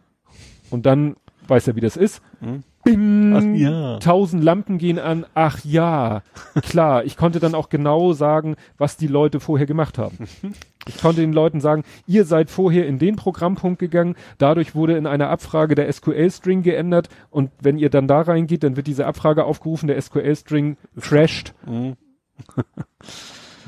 Und 0.71 0.87
dann 0.87 1.17
weiß 1.47 1.69
er, 1.69 1.77
wie 1.77 1.83
das 1.83 1.99
ist. 1.99 2.23
Mhm. 2.41 2.63
Bing, 2.85 3.35
Ach, 3.37 3.43
ja. 3.55 3.99
tausend 3.99 4.43
Lampen 4.43 4.79
gehen 4.79 4.99
an. 4.99 5.27
Ach 5.35 5.63
ja, 5.63 6.23
klar. 6.63 7.05
Ich 7.05 7.19
konnte 7.19 7.39
dann 7.39 7.55
auch 7.55 7.69
genau 7.69 8.15
sagen, 8.15 8.57
was 8.79 8.97
die 8.97 9.09
Leute 9.09 9.41
vorher 9.41 9.67
gemacht 9.67 9.99
haben. 9.99 10.17
Ich 10.87 10.99
konnte 10.99 11.21
den 11.21 11.33
Leuten 11.33 11.61
sagen, 11.61 11.85
ihr 12.07 12.25
seid 12.25 12.51
vorher 12.51 12.87
in 12.87 12.99
den 12.99 13.17
Programmpunkt 13.17 13.79
gegangen, 13.79 14.17
dadurch 14.39 14.75
wurde 14.75 14.97
in 14.97 15.07
einer 15.07 15.29
Abfrage 15.29 15.75
der 15.75 15.93
SQL-String 15.93 16.63
geändert 16.63 17.09
und 17.31 17.51
wenn 17.61 17.79
ihr 17.79 17.91
dann 17.91 18.09
da 18.09 18.23
reingeht, 18.23 18.65
dann 18.65 18.77
wird 18.77 18.87
diese 18.87 19.07
Abfrage 19.07 19.45
aufgerufen, 19.45 19.87
der 19.87 20.01
SQL-String 20.01 20.77
crasht. 21.01 21.55
Mhm. 21.67 21.97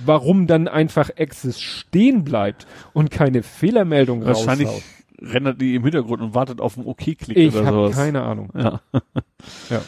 Warum 0.05 0.49
dann 0.49 0.67
einfach 0.67 1.10
Access 1.17 1.60
stehen 1.60 2.25
bleibt 2.25 2.67
und 2.93 3.10
keine 3.10 3.43
Fehlermeldung 3.43 4.25
Wahrscheinlich 4.25 4.68
raushaut 4.68 4.83
rendert 5.20 5.60
die 5.60 5.75
im 5.75 5.83
Hintergrund 5.83 6.23
und 6.23 6.34
wartet 6.34 6.60
auf 6.60 6.76
einen 6.76 6.86
OK-Klick 6.86 7.36
ich 7.36 7.55
oder 7.55 7.65
sowas. 7.65 7.91
Ich 7.91 7.97
habe 7.97 8.07
keine 8.07 8.23
Ahnung. 8.23 8.51
Ja. 8.55 8.81
ja. 9.70 9.83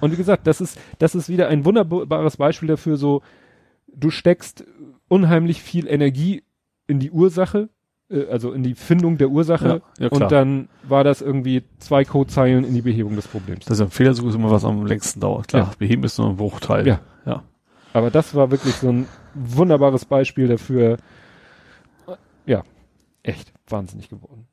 Und 0.00 0.12
wie 0.12 0.16
gesagt, 0.16 0.46
das 0.46 0.60
ist, 0.60 0.78
das 0.98 1.14
ist 1.14 1.28
wieder 1.28 1.48
ein 1.48 1.64
wunderbares 1.64 2.36
Beispiel 2.36 2.68
dafür, 2.68 2.96
so, 2.96 3.22
du 3.94 4.10
steckst 4.10 4.64
unheimlich 5.08 5.62
viel 5.62 5.86
Energie 5.86 6.42
in 6.86 6.98
die 6.98 7.10
Ursache, 7.10 7.68
äh, 8.10 8.26
also 8.26 8.52
in 8.52 8.62
die 8.62 8.74
Findung 8.74 9.18
der 9.18 9.30
Ursache 9.30 9.82
ja, 9.98 10.04
ja, 10.04 10.08
und 10.08 10.30
dann 10.30 10.68
war 10.82 11.04
das 11.04 11.20
irgendwie 11.20 11.64
zwei 11.78 12.04
Codezeilen 12.04 12.64
in 12.64 12.74
die 12.74 12.82
Behebung 12.82 13.16
des 13.16 13.28
Problems. 13.28 13.64
Das 13.64 13.78
ist 13.78 13.82
ein 13.82 13.90
Fehlersuche 13.90 14.28
ist 14.28 14.34
immer 14.34 14.50
was 14.50 14.64
am 14.64 14.86
längsten 14.86 15.20
dauert. 15.20 15.48
Klar, 15.48 15.68
ja. 15.68 15.72
beheben 15.78 16.04
ist 16.04 16.18
nur 16.18 16.28
ein 16.28 16.36
Bruchteil. 16.36 16.86
Ja. 16.86 17.00
ja. 17.26 17.42
Aber 17.92 18.10
das 18.10 18.34
war 18.34 18.50
wirklich 18.50 18.74
so 18.74 18.90
ein 18.90 19.06
wunderbares 19.34 20.04
Beispiel 20.04 20.48
dafür. 20.48 20.98
Ja, 22.46 22.62
echt 23.22 23.52
wahnsinnig 23.68 24.08
geworden. 24.08 24.46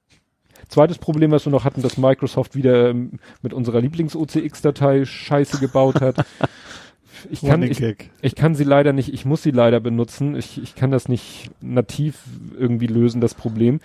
Zweites 0.67 0.97
Problem, 0.97 1.31
was 1.31 1.45
wir 1.45 1.51
noch 1.51 1.63
hatten, 1.63 1.81
dass 1.81 1.97
Microsoft 1.97 2.55
wieder 2.55 2.89
ähm, 2.89 3.19
mit 3.41 3.53
unserer 3.53 3.81
Lieblings-OCX-Datei 3.81 5.05
Scheiße 5.05 5.59
gebaut 5.59 6.01
hat. 6.01 6.25
Ich 7.29 7.41
kann, 7.41 7.63
ich, 7.63 7.81
ich, 8.21 8.35
kann 8.35 8.55
sie 8.55 8.63
leider 8.63 8.93
nicht, 8.93 9.13
ich 9.13 9.25
muss 9.25 9.43
sie 9.43 9.51
leider 9.51 9.79
benutzen. 9.79 10.35
Ich, 10.35 10.61
ich 10.61 10.75
kann 10.75 10.91
das 10.91 11.07
nicht 11.07 11.51
nativ 11.61 12.23
irgendwie 12.57 12.87
lösen, 12.87 13.21
das 13.21 13.33
Problem. 13.33 13.79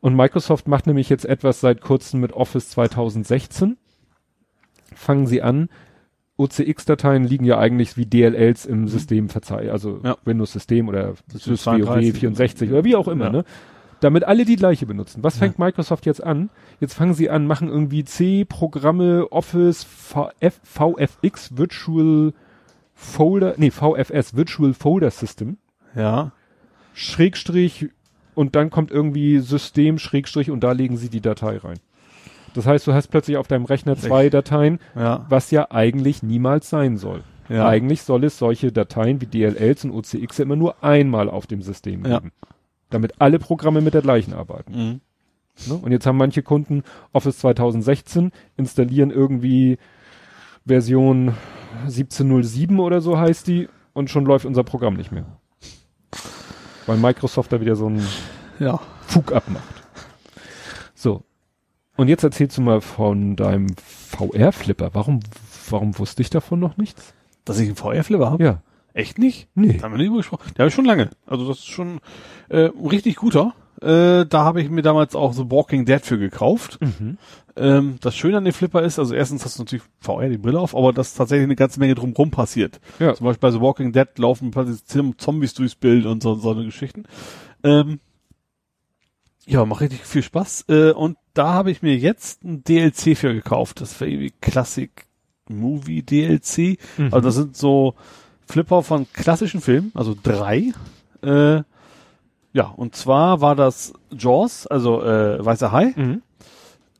Und 0.00 0.14
Microsoft 0.14 0.68
macht 0.68 0.86
nämlich 0.86 1.08
jetzt 1.08 1.24
etwas 1.24 1.60
seit 1.60 1.80
kurzem 1.80 2.20
mit 2.20 2.32
Office 2.32 2.70
2016. 2.70 3.76
Fangen 4.94 5.26
sie 5.26 5.42
an. 5.42 5.68
OCX-Dateien 6.38 7.24
liegen 7.24 7.44
ja 7.46 7.58
eigentlich 7.58 7.96
wie 7.96 8.04
DLLs 8.04 8.66
im 8.66 8.82
mhm. 8.82 8.88
System 8.88 9.28
verzeiht, 9.30 9.70
also 9.70 10.00
ja. 10.04 10.18
Windows-System 10.24 10.88
oder 10.88 11.14
SysWoW 11.32 12.12
64 12.12 12.70
oder 12.70 12.84
wie 12.84 12.94
auch 12.94 13.08
immer, 13.08 13.26
ja. 13.26 13.32
ne? 13.32 13.44
damit 14.00 14.24
alle 14.24 14.44
die 14.44 14.56
gleiche 14.56 14.86
benutzen. 14.86 15.22
Was 15.22 15.38
fängt 15.38 15.58
ja. 15.58 15.64
Microsoft 15.64 16.06
jetzt 16.06 16.22
an? 16.22 16.50
Jetzt 16.80 16.94
fangen 16.94 17.14
sie 17.14 17.30
an, 17.30 17.46
machen 17.46 17.68
irgendwie 17.68 18.04
C-Programme, 18.04 19.32
Office, 19.32 19.84
VF, 19.84 20.60
VFX, 20.62 21.56
Virtual 21.56 22.32
Folder, 22.96 23.54
nee, 23.56 23.70
VFS, 23.70 24.34
Virtual 24.34 24.74
Folder 24.74 25.12
System. 25.12 25.58
Ja. 25.94 26.32
Schrägstrich 26.94 27.90
und 28.34 28.56
dann 28.56 28.70
kommt 28.70 28.90
irgendwie 28.90 29.38
System, 29.38 29.98
Schrägstrich 29.98 30.50
und 30.50 30.60
da 30.60 30.72
legen 30.72 30.96
sie 30.96 31.08
die 31.08 31.20
Datei 31.20 31.58
rein. 31.58 31.78
Das 32.54 32.66
heißt, 32.66 32.86
du 32.86 32.94
hast 32.94 33.08
plötzlich 33.08 33.36
auf 33.36 33.46
deinem 33.46 33.66
Rechner 33.66 33.96
zwei 33.96 34.30
Dateien, 34.30 34.80
ja. 34.94 35.26
was 35.28 35.50
ja 35.50 35.70
eigentlich 35.70 36.22
niemals 36.22 36.70
sein 36.70 36.96
soll. 36.96 37.22
Ja. 37.48 37.68
Eigentlich 37.68 38.02
soll 38.02 38.24
es 38.24 38.38
solche 38.38 38.72
Dateien 38.72 39.20
wie 39.20 39.26
DLLs 39.26 39.84
und 39.84 39.92
OCX 39.92 40.40
immer 40.40 40.56
nur 40.56 40.82
einmal 40.82 41.28
auf 41.28 41.46
dem 41.46 41.62
System 41.62 42.02
geben. 42.02 42.32
Ja 42.34 42.48
damit 42.90 43.14
alle 43.18 43.38
Programme 43.38 43.80
mit 43.80 43.94
der 43.94 44.02
gleichen 44.02 44.32
arbeiten. 44.32 44.72
Mhm. 44.72 45.00
Ne? 45.66 45.74
Und 45.74 45.92
jetzt 45.92 46.06
haben 46.06 46.16
manche 46.16 46.42
Kunden 46.42 46.82
Office 47.12 47.38
2016, 47.38 48.32
installieren 48.56 49.10
irgendwie 49.10 49.78
Version 50.64 51.34
1707 51.82 52.78
oder 52.78 53.00
so 53.00 53.18
heißt 53.18 53.46
die 53.46 53.68
und 53.92 54.10
schon 54.10 54.24
läuft 54.24 54.44
unser 54.44 54.64
Programm 54.64 54.94
nicht 54.94 55.12
mehr. 55.12 55.26
Weil 56.86 56.98
Microsoft 56.98 57.52
da 57.52 57.60
wieder 57.60 57.76
so 57.76 57.86
einen 57.86 58.06
ja. 58.58 58.80
Fug 59.06 59.32
abmacht. 59.32 59.82
So. 60.94 61.24
Und 61.96 62.08
jetzt 62.08 62.24
erzählst 62.24 62.58
du 62.58 62.62
mal 62.62 62.80
von 62.80 63.36
deinem 63.36 63.68
VR-Flipper. 63.76 64.90
Warum, 64.92 65.20
warum 65.70 65.98
wusste 65.98 66.22
ich 66.22 66.30
davon 66.30 66.60
noch 66.60 66.76
nichts? 66.76 67.14
Dass 67.44 67.58
ich 67.58 67.68
einen 67.68 67.76
VR-Flipper 67.76 68.30
habe? 68.30 68.44
Ja. 68.44 68.62
Echt 68.92 69.18
nicht? 69.18 69.48
Nee. 69.54 69.74
Da 69.74 69.84
haben 69.84 69.92
wir 69.92 69.98
nicht 69.98 70.14
gesprochen. 70.14 70.52
Der 70.56 70.62
habe 70.62 70.68
ich 70.68 70.74
schon 70.74 70.86
lange. 70.86 71.10
Also 71.26 71.46
das 71.46 71.58
ist 71.58 71.66
schon 71.66 72.00
äh, 72.48 72.70
richtig 72.90 73.16
guter. 73.16 73.54
Äh, 73.82 74.26
da 74.26 74.44
habe 74.44 74.62
ich 74.62 74.70
mir 74.70 74.82
damals 74.82 75.14
auch 75.14 75.32
The 75.32 75.50
Walking 75.50 75.84
Dead 75.84 76.00
für 76.00 76.18
gekauft. 76.18 76.78
Mhm. 76.80 77.18
Ähm, 77.56 77.96
das 78.00 78.14
Schöne 78.16 78.38
an 78.38 78.44
dem 78.44 78.52
Flipper 78.52 78.82
ist, 78.82 78.98
also 78.98 79.14
erstens 79.14 79.44
hast 79.44 79.58
du 79.58 79.62
natürlich 79.62 79.84
VR 80.00 80.28
die 80.28 80.38
Brille 80.38 80.60
auf, 80.60 80.76
aber 80.76 80.92
dass 80.92 81.14
tatsächlich 81.14 81.44
eine 81.44 81.56
ganze 81.56 81.80
Menge 81.80 81.94
drumherum 81.94 82.30
passiert. 82.30 82.80
Ja. 82.98 83.14
Zum 83.14 83.26
Beispiel 83.26 83.48
bei 83.48 83.50
The 83.50 83.60
Walking 83.60 83.92
Dead 83.92 84.08
laufen 84.18 84.52
Zombies 85.18 85.54
durchs 85.54 85.74
Bild 85.74 86.06
und 86.06 86.22
so, 86.22 86.34
so 86.34 86.50
eine 86.50 86.64
Geschichten. 86.64 87.04
Ähm, 87.62 88.00
ja, 89.46 89.64
macht 89.64 89.80
richtig 89.80 90.04
viel 90.04 90.22
Spaß. 90.22 90.66
Äh, 90.68 90.90
und 90.90 91.16
da 91.34 91.52
habe 91.52 91.70
ich 91.70 91.80
mir 91.80 91.96
jetzt 91.96 92.44
ein 92.44 92.64
DLC 92.64 93.16
für 93.16 93.32
gekauft. 93.32 93.80
Das 93.80 94.00
war 94.00 94.08
irgendwie 94.08 94.32
Classic 94.40 94.90
Movie 95.48 96.02
DLC. 96.02 96.78
Mhm. 96.98 97.12
Also 97.12 97.20
das 97.20 97.34
sind 97.36 97.56
so 97.56 97.94
Flipper 98.46 98.82
von 98.82 99.06
klassischen 99.12 99.60
Filmen, 99.60 99.92
also 99.94 100.16
drei. 100.20 100.72
Äh, 101.22 101.62
ja, 102.56 102.72
und 102.74 102.96
zwar 102.96 103.42
war 103.42 103.54
das 103.54 103.92
Jaws, 104.10 104.66
also 104.66 105.02
äh, 105.02 105.44
Weißer 105.44 105.72
Hai, 105.72 105.92
mhm. 105.94 106.22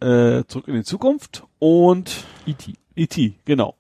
äh, 0.07 0.45
Zurück 0.47 0.69
in 0.69 0.75
die 0.75 0.85
Zukunft 0.85 1.45
und 1.59 2.25
E.T. 2.45 2.75
E.T., 2.95 3.37
genau. 3.47 3.75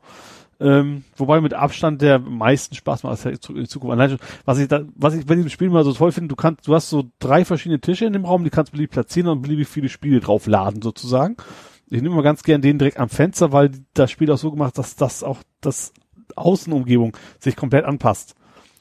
Ähm, 0.58 1.04
wobei 1.18 1.42
mit 1.42 1.52
Abstand 1.52 2.00
der 2.00 2.18
meisten 2.18 2.74
Spaß 2.74 3.02
macht, 3.02 3.26
ist 3.26 3.42
zurück 3.42 3.58
in 3.58 3.64
die 3.64 3.68
Zukunft. 3.68 3.92
Allein 3.92 4.08
schon, 4.08 4.18
was 4.46 4.58
ich 4.58 4.68
da, 4.68 4.84
was 4.94 5.12
ich 5.12 5.26
bei 5.26 5.34
diesem 5.34 5.50
Spiel 5.50 5.68
mal 5.68 5.84
so 5.84 5.92
toll 5.92 6.12
finde, 6.12 6.28
du 6.28 6.36
kannst, 6.36 6.66
du 6.66 6.74
hast 6.74 6.88
so 6.88 7.10
drei 7.18 7.44
verschiedene 7.44 7.78
Tische 7.78 8.06
in 8.06 8.14
dem 8.14 8.24
Raum, 8.24 8.42
die 8.42 8.48
kannst 8.48 8.72
beliebig 8.72 8.92
platzieren 8.92 9.28
und 9.28 9.42
beliebig 9.42 9.68
viele 9.68 9.90
Spiele 9.90 10.20
drauf 10.20 10.46
laden, 10.46 10.80
sozusagen. 10.80 11.36
Ich 11.90 12.00
nehme 12.00 12.14
mal 12.14 12.22
ganz 12.22 12.42
gern 12.42 12.62
den 12.62 12.78
direkt 12.78 12.98
am 12.98 13.10
Fenster, 13.10 13.52
weil 13.52 13.72
das 13.92 14.10
Spiel 14.10 14.32
auch 14.32 14.38
so 14.38 14.50
gemacht, 14.50 14.78
dass 14.78 14.96
das 14.96 15.22
auch 15.22 15.40
das 15.60 15.92
Außenumgebung 16.36 17.14
sich 17.38 17.54
komplett 17.54 17.84
anpasst. 17.84 18.34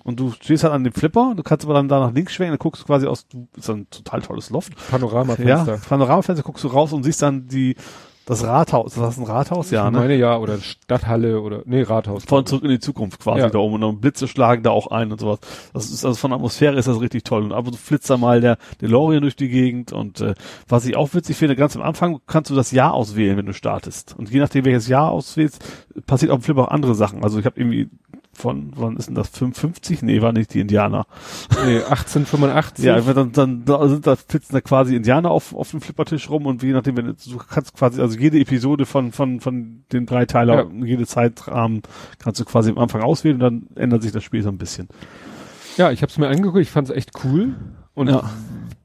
Und 0.05 0.19
du 0.19 0.31
stehst 0.31 0.63
halt 0.63 0.71
an 0.71 0.83
dem 0.83 0.93
Flipper, 0.93 1.33
du 1.35 1.41
kannst 1.41 1.65
aber 1.65 1.73
dann 1.73 1.89
da 1.89 1.99
nach 1.99 2.13
links 2.13 2.33
schwenken, 2.33 2.51
dann 2.51 2.59
guckst 2.59 2.83
du 2.83 2.85
quasi 2.85 3.07
aus, 3.07 3.27
du, 3.27 3.47
ist 3.57 3.69
ein 3.69 3.89
total 3.89 4.21
tolles 4.21 4.51
Loft. 4.51 4.73
Panoramafenster. 4.91 5.73
Ja, 5.73 5.79
Panoramafenster 5.89 6.43
guckst 6.43 6.63
du 6.63 6.67
raus 6.67 6.93
und 6.93 7.03
siehst 7.03 7.23
dann 7.23 7.47
die, 7.47 7.75
das 8.27 8.43
Rathaus, 8.43 8.95
ist 8.95 9.01
das 9.01 9.17
ein 9.17 9.23
Rathaus? 9.23 9.69
Ja, 9.69 9.85
ich 9.85 9.93
ne? 9.93 9.99
meine 9.99 10.15
ja, 10.15 10.37
oder 10.37 10.57
Stadthalle 10.59 11.41
oder, 11.41 11.61
nee, 11.65 11.83
Rathaus. 11.83 12.23
Von 12.25 12.45
zurück 12.45 12.63
in 12.63 12.69
die 12.69 12.79
Zukunft 12.79 13.19
quasi 13.19 13.41
Ja. 13.41 13.49
da 13.49 13.59
oben 13.59 13.75
und 13.75 13.81
dann 13.81 13.99
Blitze 13.99 14.27
schlagen 14.27 14.63
da 14.63 14.71
auch 14.71 14.87
ein 14.87 15.11
und 15.11 15.19
sowas. 15.19 15.39
Das 15.73 15.91
ist, 15.91 16.03
also 16.05 16.17
von 16.17 16.31
der 16.31 16.37
Atmosphäre 16.37 16.75
ist 16.75 16.87
das 16.87 16.99
richtig 16.99 17.23
toll. 17.23 17.43
Und 17.43 17.51
ab 17.51 17.67
und 17.67 17.73
zu 17.73 17.79
flitzt 17.79 18.09
da 18.09 18.17
mal 18.17 18.41
der 18.41 18.57
DeLorean 18.81 19.21
durch 19.21 19.35
die 19.35 19.49
Gegend 19.49 19.91
und, 19.91 20.21
äh, 20.21 20.33
was 20.67 20.85
ich 20.87 20.95
auch 20.95 21.13
witzig 21.13 21.35
finde, 21.37 21.55
ganz 21.55 21.75
am 21.75 21.83
Anfang 21.83 22.19
kannst 22.25 22.49
du 22.49 22.55
das 22.55 22.71
Jahr 22.71 22.93
auswählen, 22.95 23.37
wenn 23.37 23.45
du 23.45 23.53
startest. 23.53 24.15
Und 24.17 24.31
je 24.31 24.39
nachdem, 24.39 24.65
welches 24.65 24.87
Jahr 24.87 25.11
auswählst, 25.11 25.63
passiert 26.07 26.31
auf 26.31 26.39
dem 26.39 26.43
Flip 26.43 26.57
auch 26.57 26.69
andere 26.69 26.95
Sachen. 26.95 27.23
Also 27.23 27.37
ich 27.37 27.45
habe 27.45 27.59
irgendwie 27.59 27.89
von, 28.35 28.71
wann 28.75 28.97
ist 28.97 29.07
denn 29.07 29.15
das, 29.15 29.29
55? 29.29 30.01
Nee, 30.01 30.21
war 30.21 30.31
nicht 30.33 30.53
die 30.53 30.59
Indianer. 30.59 31.07
Nee, 31.65 31.77
1885. 31.77 32.85
Ja, 32.85 32.99
dann, 33.01 33.31
dann 33.31 33.65
da 33.65 33.87
sind 33.87 34.05
da 34.05 34.15
flitzen 34.15 34.53
da 34.53 34.61
quasi 34.61 34.95
Indianer 34.95 35.31
auf, 35.31 35.55
auf 35.55 35.71
dem 35.71 35.81
Flippertisch 35.81 36.29
rum 36.29 36.45
und 36.45 36.61
je 36.63 36.71
nachdem, 36.73 36.97
wenn 36.97 37.05
du, 37.07 37.13
du 37.13 37.37
kannst 37.37 37.73
quasi, 37.75 38.01
also 38.01 38.17
jede 38.17 38.39
Episode 38.39 38.85
von, 38.85 39.11
von, 39.11 39.39
von 39.39 39.83
den 39.91 40.05
drei 40.05 40.25
Teiler, 40.25 40.69
jede 40.83 41.05
Zeitrahmen 41.05 41.81
kannst 42.19 42.39
du 42.39 42.45
quasi 42.45 42.71
am 42.71 42.77
Anfang 42.77 43.01
auswählen 43.01 43.35
und 43.35 43.41
dann 43.41 43.67
ändert 43.75 44.03
sich 44.03 44.11
das 44.11 44.23
Spiel 44.23 44.43
so 44.43 44.49
ein 44.49 44.57
bisschen. 44.57 44.87
Ja, 45.77 45.91
ich 45.91 46.01
habe 46.01 46.09
es 46.09 46.17
mir 46.17 46.27
angeguckt, 46.27 46.61
ich 46.61 46.71
fand 46.71 46.89
es 46.89 46.95
echt 46.95 47.11
cool 47.23 47.55
und 47.93 48.09
Ja. 48.09 48.29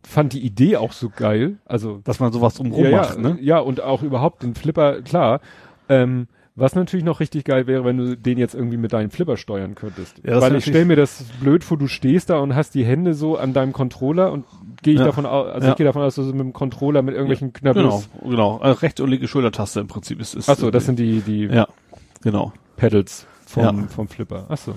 fand 0.04 0.32
die 0.32 0.40
Idee 0.40 0.76
auch 0.76 0.92
so 0.92 1.08
geil. 1.08 1.58
Also 1.64 2.00
Dass 2.04 2.20
man 2.20 2.32
sowas 2.32 2.54
drumherum 2.54 2.84
ja, 2.84 2.96
macht, 2.96 3.16
ja, 3.16 3.20
ne? 3.20 3.38
ja, 3.40 3.58
und 3.58 3.80
auch 3.80 4.02
überhaupt 4.02 4.42
den 4.42 4.54
Flipper, 4.54 5.02
klar. 5.02 5.40
Ähm, 5.88 6.26
was 6.56 6.74
natürlich 6.74 7.04
noch 7.04 7.20
richtig 7.20 7.44
geil 7.44 7.66
wäre, 7.66 7.84
wenn 7.84 7.96
du 7.96 8.16
den 8.16 8.36
jetzt 8.38 8.54
irgendwie 8.54 8.76
mit 8.76 8.92
deinem 8.92 9.10
Flipper 9.10 9.36
steuern 9.36 9.74
könntest. 9.74 10.20
Ja, 10.24 10.40
Weil 10.40 10.56
ich 10.56 10.64
stelle 10.64 10.84
mir 10.84 10.96
das 10.96 11.24
blöd 11.40 11.64
vor, 11.64 11.78
du 11.78 11.86
stehst 11.86 12.28
da 12.30 12.38
und 12.38 12.54
hast 12.54 12.74
die 12.74 12.84
Hände 12.84 13.14
so 13.14 13.36
an 13.38 13.52
deinem 13.52 13.72
Controller 13.72 14.32
und 14.32 14.44
gehe 14.82 14.94
ich 14.94 15.00
Ja. 15.00 15.06
davon 15.06 15.26
aus, 15.26 15.46
also 15.48 15.66
Ja. 15.66 15.72
ich 15.72 15.76
gehe 15.76 15.86
davon 15.86 16.02
aus, 16.02 16.16
dass 16.16 16.26
du 16.26 16.32
mit 16.32 16.40
dem 16.40 16.52
Controller 16.52 17.02
mit 17.02 17.14
irgendwelchen 17.14 17.52
Knappen. 17.52 17.82
Genau, 17.82 18.02
genau. 18.24 18.58
Also 18.58 18.80
rechte 18.80 19.04
und 19.04 19.10
linke 19.10 19.28
Schultertaste 19.28 19.80
im 19.80 19.86
Prinzip 19.88 20.20
ist, 20.20 20.34
ist 20.34 20.48
Achso, 20.48 20.70
das 20.70 20.86
sind 20.86 20.98
die, 20.98 21.20
die 21.20 21.44
ja, 21.44 21.68
genau. 22.22 22.52
Pedals 22.76 23.26
vom, 23.46 23.62
Ja. 23.62 23.72
vom 23.88 24.08
Flipper. 24.08 24.46
Achso. 24.48 24.74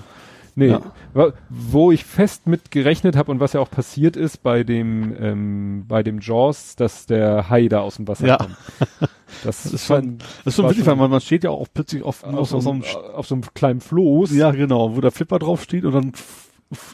Nee, 0.56 0.68
Ja. 0.68 1.32
wo 1.48 1.90
ich 1.90 2.04
fest 2.04 2.46
mit 2.46 2.70
gerechnet 2.70 3.16
habe 3.16 3.32
und 3.32 3.40
was 3.40 3.54
ja 3.54 3.60
auch 3.60 3.70
passiert 3.70 4.16
ist 4.16 4.42
bei 4.42 4.62
dem 4.62 5.14
ähm, 5.20 5.84
bei 5.88 6.02
dem 6.04 6.20
Jaws, 6.20 6.76
dass 6.76 7.06
der 7.06 7.50
Hai 7.50 7.66
da 7.68 7.80
aus 7.80 7.96
dem 7.96 8.06
Wasser 8.08 8.26
Ja. 8.26 8.36
kommt. 8.36 8.56
Das, 9.42 9.64
Das 9.64 9.72
ist 9.72 9.86
schon, 9.86 10.18
das 10.18 10.54
ist 10.54 10.56
schon 10.56 10.70
witzig, 10.70 10.86
weil 10.86 10.94
man, 10.94 11.10
man 11.10 11.20
steht 11.20 11.42
ja 11.42 11.50
auch 11.50 11.66
plötzlich 11.74 12.04
auf, 12.04 12.22
auf, 12.22 12.52
auf, 12.54 12.62
so 12.62 12.70
einem, 12.70 12.84
auf 13.14 13.26
so 13.26 13.34
einem 13.34 13.42
kleinen 13.52 13.80
Floß 13.80 14.32
ja 14.32 14.52
genau, 14.52 14.94
wo 14.94 15.00
der 15.00 15.10
Flipper 15.10 15.40
drauf 15.40 15.60
steht 15.64 15.84
und 15.84 15.92
dann 15.92 16.12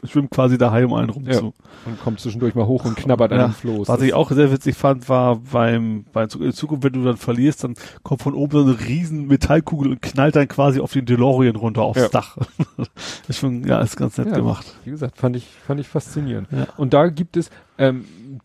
schwimmt 0.04 0.30
quasi 0.30 0.56
um 0.56 0.94
einen 0.94 1.10
rum 1.10 1.24
Ja. 1.26 1.32
zu. 1.38 1.54
und 1.86 2.00
kommt 2.02 2.20
zwischendurch 2.20 2.54
mal 2.54 2.66
hoch 2.66 2.84
und 2.84 2.96
knabbert 2.96 3.32
an 3.32 3.38
Ja. 3.38 3.46
dem 3.48 3.54
Floß. 3.54 3.88
Was 3.88 4.02
ich 4.02 4.14
auch 4.14 4.30
sehr 4.30 4.50
witzig 4.52 4.76
fand, 4.76 5.08
war 5.08 5.36
beim, 5.36 6.04
bei 6.12 6.24
in 6.24 6.52
Zukunft, 6.52 6.84
wenn 6.84 6.92
du 6.92 7.04
dann 7.04 7.16
verlierst, 7.16 7.64
dann 7.64 7.74
kommt 8.02 8.22
von 8.22 8.34
oben 8.34 8.52
so 8.52 8.62
eine 8.64 8.80
riesen 8.80 9.26
Metallkugel 9.26 9.90
und 9.92 10.02
knallt 10.02 10.36
dann 10.36 10.48
quasi 10.48 10.80
auf 10.80 10.92
den 10.92 11.06
DeLorean 11.06 11.56
runter 11.56 11.82
aufs 11.82 12.00
Ja. 12.00 12.08
Dach. 12.08 12.36
ist 13.28 13.38
schon, 13.38 13.64
ja, 13.66 13.80
ist 13.80 13.96
ganz 13.96 14.16
nett 14.18 14.28
Ja. 14.28 14.34
gemacht. 14.36 14.74
Wie 14.84 14.90
gesagt, 14.90 15.16
fand 15.16 15.36
ich, 15.36 15.46
fand 15.66 15.80
ich 15.80 15.88
faszinierend. 15.88 16.48
Ja. 16.50 16.66
Und 16.76 16.92
da 16.94 17.08
gibt 17.08 17.36
es, 17.36 17.50
ähm, 17.78 18.04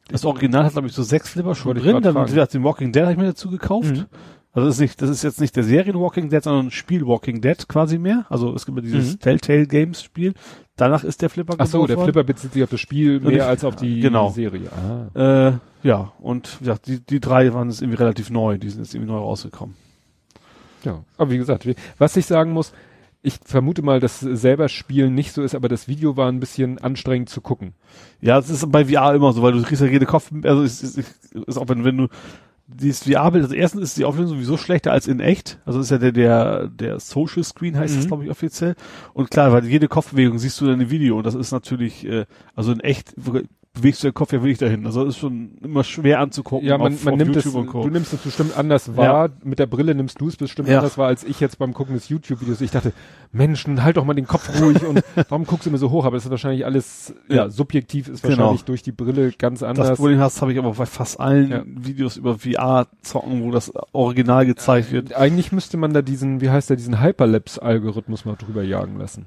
Das 0.10 0.26
Original 0.26 0.66
hat, 0.66 0.74
glaube 0.74 0.88
ich, 0.88 0.94
so 0.94 1.04
sechs 1.04 1.30
Flipper 1.30 1.56
schon 1.56 1.78
drin. 1.78 2.02
Dann 2.02 2.16
wie 2.16 2.26
gesagt, 2.26 2.54
den 2.54 2.64
Walking 2.64 2.92
Dead 2.92 3.04
habe 3.04 3.12
ich 3.14 3.18
mir 3.18 3.26
dazu 3.26 3.50
gekauft. 3.50 3.92
Mhm. 3.96 4.06
Also 4.56 4.68
das 4.68 4.76
ist 4.76 4.82
nicht, 4.82 5.02
das 5.02 5.10
ist 5.10 5.22
jetzt 5.24 5.42
nicht 5.42 5.56
der 5.56 5.64
Serien 5.64 6.00
Walking 6.00 6.30
Dead, 6.30 6.42
sondern 6.42 6.68
ein 6.68 6.72
Spiel 6.72 7.06
Walking 7.06 7.42
Dead 7.42 7.68
quasi 7.68 7.98
mehr. 8.00 8.26
Also 8.30 8.56
es 8.56 8.66
gibt 8.66 8.78
ja 8.78 8.82
dieses 8.84 9.14
Mhm. 9.16 9.20
Telltale 9.20 9.68
Games 9.68 10.02
Spiel. 10.02 10.34
Danach 10.78 11.04
ist 11.04 11.22
der 11.22 11.30
Flipper 11.30 11.56
ach 11.58 11.68
so, 11.68 11.86
der 11.86 11.98
worden. 11.98 12.06
Flipper 12.06 12.24
bezieht 12.24 12.54
sich 12.54 12.64
auf 12.64 12.70
das 12.70 12.80
Spiel 12.80 13.18
Und 13.18 13.28
ich- 13.30 13.36
mehr 13.36 13.48
als 13.48 13.64
auf 13.64 13.76
die 13.76 14.00
genau. 14.00 14.30
Serie. 14.32 14.70
Ah. 15.14 15.50
Äh, 15.50 15.54
ja, 15.88 16.14
und 16.20 16.58
ja, 16.62 16.76
die, 16.86 17.00
die 17.02 17.20
drei 17.20 17.54
waren 17.54 17.70
jetzt 17.70 17.82
irgendwie 17.82 18.00
relativ 18.00 18.30
neu. 18.30 18.58
Die 18.58 18.70
sind 18.70 18.82
jetzt 18.84 18.96
irgendwie 18.96 19.12
neu 19.12 19.20
rausgekommen. 19.20 19.76
Ja, 20.84 21.04
aber 21.18 21.32
wie 21.32 21.38
gesagt, 21.38 21.68
was 21.98 22.16
ich 22.16 22.26
sagen 22.26 22.52
muss, 22.52 22.72
ich 23.24 23.40
vermute 23.44 23.82
mal, 23.82 24.00
dass 24.00 24.20
selber 24.20 24.70
Spielen 24.70 25.16
nicht 25.16 25.32
so 25.34 25.42
ist, 25.42 25.56
aber 25.56 25.68
das 25.68 25.88
Video 25.88 26.16
war 26.16 26.32
ein 26.32 26.40
bisschen 26.40 26.78
anstrengend 26.78 27.28
zu 27.30 27.42
gucken. 27.42 27.74
Ja, 28.22 28.36
das 28.36 28.52
ist 28.52 28.72
bei 28.72 28.86
VR 28.86 29.16
immer 29.16 29.34
so, 29.34 29.42
weil 29.42 29.54
du 29.54 29.64
kriegst 29.64 29.82
ja 29.82 29.88
jede 29.88 30.06
Kopf, 30.06 30.32
also 30.44 30.62
es 30.64 30.84
ist, 30.84 30.98
ist, 31.00 31.34
ist 31.34 31.58
auch 31.58 31.68
wenn, 31.68 31.84
wenn 31.84 31.98
du 31.98 32.08
dieses 32.68 33.04
VR-Bild, 33.04 33.44
also 33.44 33.56
erstens 33.56 33.82
ist 33.84 33.98
die 33.98 34.06
Auflösung 34.06 34.36
sowieso 34.38 34.58
schlechter 34.58 34.92
als 34.92 35.08
in 35.08 35.20
echt. 35.20 35.60
Also 35.66 35.80
das 35.80 35.88
ist 35.88 35.92
ja 35.92 35.98
der, 36.00 36.12
der, 36.12 36.68
der 36.68 37.00
Social 37.00 37.44
Screen 37.44 37.78
heißt 37.78 37.96
das, 37.96 38.06
Mhm. 38.06 38.08
glaube 38.08 38.24
ich, 38.26 38.32
offiziell. 38.32 38.76
Und 39.14 39.30
klar, 39.30 39.52
weil 39.54 39.66
jede 39.66 39.88
Kopfbewegung 39.88 40.40
siehst 40.40 40.60
du 40.62 40.66
dann 40.66 40.82
im 40.82 40.90
Video 40.90 41.18
und 41.18 41.26
das 41.26 41.36
ist 41.36 41.52
natürlich, 41.52 42.06
äh, 42.06 42.26
also 42.56 42.72
in 42.72 42.80
echt 42.80 43.14
bewegst 43.76 44.02
du 44.04 44.08
den 44.08 44.14
Kopf 44.14 44.34
ja 44.34 44.42
wirklich 44.42 44.58
dahin. 44.58 44.86
Also 44.86 45.06
das 45.06 45.14
ist 45.16 45.20
schon 45.20 45.52
immer 45.64 45.84
schwer 45.84 46.20
anzugucken. 46.20 46.68
Ja, 46.68 46.78
man, 46.78 46.94
auf, 46.94 47.04
man 47.04 47.14
auf 47.14 47.18
nimmt 47.20 47.36
es, 47.36 47.46
YouTube 47.46 47.68
Co. 47.68 47.84
du 47.84 47.90
nimmst 47.90 48.12
es 48.14 48.20
bestimmt 48.20 48.58
anders 48.58 48.96
wahr. 48.98 49.30
Mit 49.44 49.60
der 49.60 49.68
Brille 49.68 49.94
nimmst 49.94 50.20
du 50.20 50.28
es 50.28 50.38
bestimmt 50.38 50.68
Ja. 50.70 50.78
anders 50.80 50.98
wahr 50.98 51.08
als 51.08 51.24
ich 51.24 51.40
jetzt 51.40 51.60
beim 51.60 51.74
Gucken 51.74 51.94
des 51.94 52.10
YouTube-Videos. 52.10 52.62
Ich 52.62 52.72
dachte, 52.72 52.94
Mensch, 53.32 53.68
nun 53.68 53.84
halt 53.84 53.98
doch 53.98 54.06
mal 54.06 54.14
den 54.14 54.28
Kopf 54.28 54.50
ruhig 54.62 54.84
und 54.86 55.04
warum 55.30 55.46
guckst 55.46 55.66
du 55.66 55.70
immer 55.70 55.78
so 55.78 55.92
hoch? 55.92 56.06
Aber 56.06 56.16
das 56.16 56.26
ist 56.26 56.32
wahrscheinlich 56.32 56.66
alles, 56.66 57.14
ja, 57.28 57.36
Ja. 57.36 57.50
subjektiv 57.50 58.08
ist 58.08 58.24
Genau. 58.24 58.38
wahrscheinlich 58.38 58.64
durch 58.64 58.82
die 58.82 58.92
Brille 58.94 59.32
ganz 59.38 59.60
Das 59.60 59.70
anders. 59.70 59.98
Problem 59.98 60.20
hast, 60.20 60.42
habe 60.42 60.54
ich 60.54 60.58
aber 60.58 60.72
bei 60.74 60.86
fast 60.86 61.20
allen 61.20 61.52
Ja. 61.52 61.64
Videos 61.66 62.18
über 62.18 62.40
VR 62.40 62.88
zocken, 63.02 63.44
wo 63.44 63.52
das 63.52 63.72
Original 63.92 64.46
gezeigt 64.46 64.92
wird. 64.92 65.14
Eigentlich 65.14 65.52
müsste 65.52 65.78
man 65.78 65.94
da 65.94 66.02
diesen, 66.02 66.40
wie 66.42 66.50
heißt 66.50 66.70
der, 66.70 66.78
diesen 66.78 67.02
Hyperlapse-Algorithmus 67.02 68.26
mal 68.26 68.36
drüber 68.36 68.64
jagen 68.64 68.98
lassen. 68.98 69.26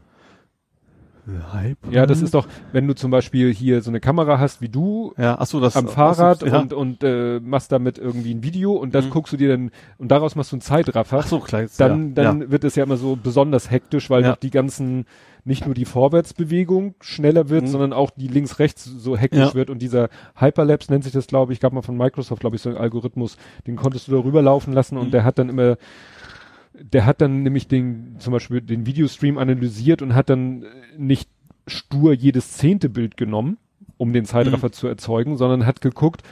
Hype. 1.53 1.79
Ja, 1.91 2.07
das 2.07 2.23
ist 2.23 2.35
doch, 2.35 2.47
wenn 2.73 2.87
du 2.87 2.95
zum 2.95 3.11
Beispiel 3.11 3.53
hier 3.53 3.83
so 3.83 3.91
eine 3.91 4.01
Kamera 4.01 4.39
hast 4.39 4.61
wie 4.61 4.69
du 4.69 5.13
ja, 5.19 5.37
ach 5.39 5.47
so, 5.47 5.61
das 5.61 5.77
am 5.77 5.89
Fahrrad 5.89 6.43
ja. 6.43 6.59
und, 6.59 6.73
und 6.73 7.05
äh, 7.05 7.41
machst 7.41 7.71
damit 7.73 7.99
irgendwie 7.99 8.35
ein 8.35 8.43
Video 8.43 8.73
und 8.73 8.95
das 8.95 9.07
Mhm. 9.07 9.11
guckst 9.11 9.33
du 9.33 9.37
dir 9.37 9.49
dann 9.49 9.71
und 9.99 10.09
daraus 10.11 10.35
machst 10.37 10.53
du 10.53 10.57
einen 10.57 10.61
Zeitraffer. 10.63 11.19
ach 11.21 11.27
so, 11.27 11.41
klar, 11.41 11.67
dann, 11.79 12.09
ja, 12.09 12.15
dann 12.25 12.41
ja. 12.43 12.51
wird 12.51 12.65
es 12.65 12.75
ja 12.77 12.85
immer 12.85 12.97
so 12.97 13.17
besonders 13.17 13.71
hektisch, 13.71 14.11
weil 14.11 14.23
noch 14.23 14.37
die 14.37 14.51
ganzen, 14.51 15.05
nicht 15.45 15.65
nur 15.67 15.75
die 15.75 15.85
Vorwärtsbewegung 15.87 16.95
schneller 17.01 17.49
wird, 17.49 17.65
Mhm. 17.65 17.69
sondern 17.69 17.93
auch 17.93 18.11
die 18.11 18.29
links-rechts 18.29 18.85
so 18.85 19.17
hektisch 19.17 19.55
wird 19.55 19.71
und 19.71 19.81
dieser 19.81 20.09
Hyperlapse 20.37 20.91
nennt 20.93 21.05
sich 21.05 21.13
das, 21.13 21.27
glaube 21.27 21.53
ich, 21.53 21.61
gab 21.61 21.73
mal 21.73 21.83
von 21.83 21.97
Microsoft, 21.97 22.41
glaube 22.41 22.57
ich, 22.57 22.63
so 22.63 22.69
einen 22.71 22.79
Algorithmus, 22.79 23.37
den 23.67 23.77
konntest 23.77 24.09
du 24.09 24.13
da 24.13 24.19
rüberlaufen 24.19 24.73
lassen 24.73 24.97
und 24.99 25.07
Mhm. 25.09 25.11
der 25.13 25.25
hat 25.25 25.39
dann 25.39 25.49
immer, 25.49 25.77
der 26.83 27.07
hat 27.07 27.21
dann 27.21 27.43
nämlich 27.43 27.69
den, 27.69 28.17
zum 28.19 28.33
Beispiel 28.33 28.61
den 28.61 28.87
Videostream 28.87 29.39
analysiert 29.39 30.03
und 30.03 30.15
hat 30.15 30.31
dann 30.31 30.63
äh, 30.63 30.67
nicht 30.97 31.29
stur 31.67 32.13
jedes 32.13 32.53
zehnte 32.53 32.89
Bild 32.89 33.17
genommen, 33.17 33.59
um 33.97 34.13
den 34.13 34.25
Zeitraffer 34.25 34.73
zu 34.73 34.87
erzeugen, 34.87 35.37
sondern 35.37 35.67
hat 35.67 35.81
geguckt, 35.81 36.23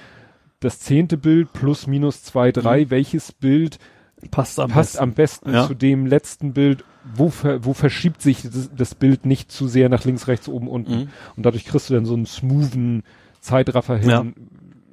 das 0.61 0.81
zehnte 0.81 1.17
Bild 1.17 1.53
plus 1.53 1.87
minus 1.87 2.23
zwei, 2.23 2.53
drei, 2.53 2.89
welches 2.91 3.33
Bild 3.33 3.79
passt 4.31 4.59
am 4.59 4.71
passt 4.71 4.93
besten. 4.95 5.03
am 5.03 5.13
besten 5.13 5.53
Ja. 5.53 5.67
zu 5.67 5.75
dem 5.75 6.07
letzten 6.07 6.55
Bild, 6.55 6.85
wo, 7.15 7.29
ver, 7.29 7.65
wo 7.65 7.75
verschiebt 7.75 8.23
sich 8.23 8.43
das, 8.43 8.71
das 8.75 8.95
Bild 8.95 9.27
nicht 9.27 9.53
zu 9.53 9.69
sehr 9.69 9.89
nach 9.89 10.05
links, 10.05 10.27
rechts, 10.27 10.49
oben, 10.49 10.69
unten. 10.69 10.93
Mhm. 10.93 11.09
Und 11.37 11.45
dadurch 11.45 11.67
kriegst 11.67 11.91
du 11.91 11.95
dann 11.95 12.07
so 12.07 12.15
einen 12.15 12.25
smoothen 12.27 13.03
Zeitraffer 13.41 13.97
hin. 13.99 14.09
Ja. 14.09 14.25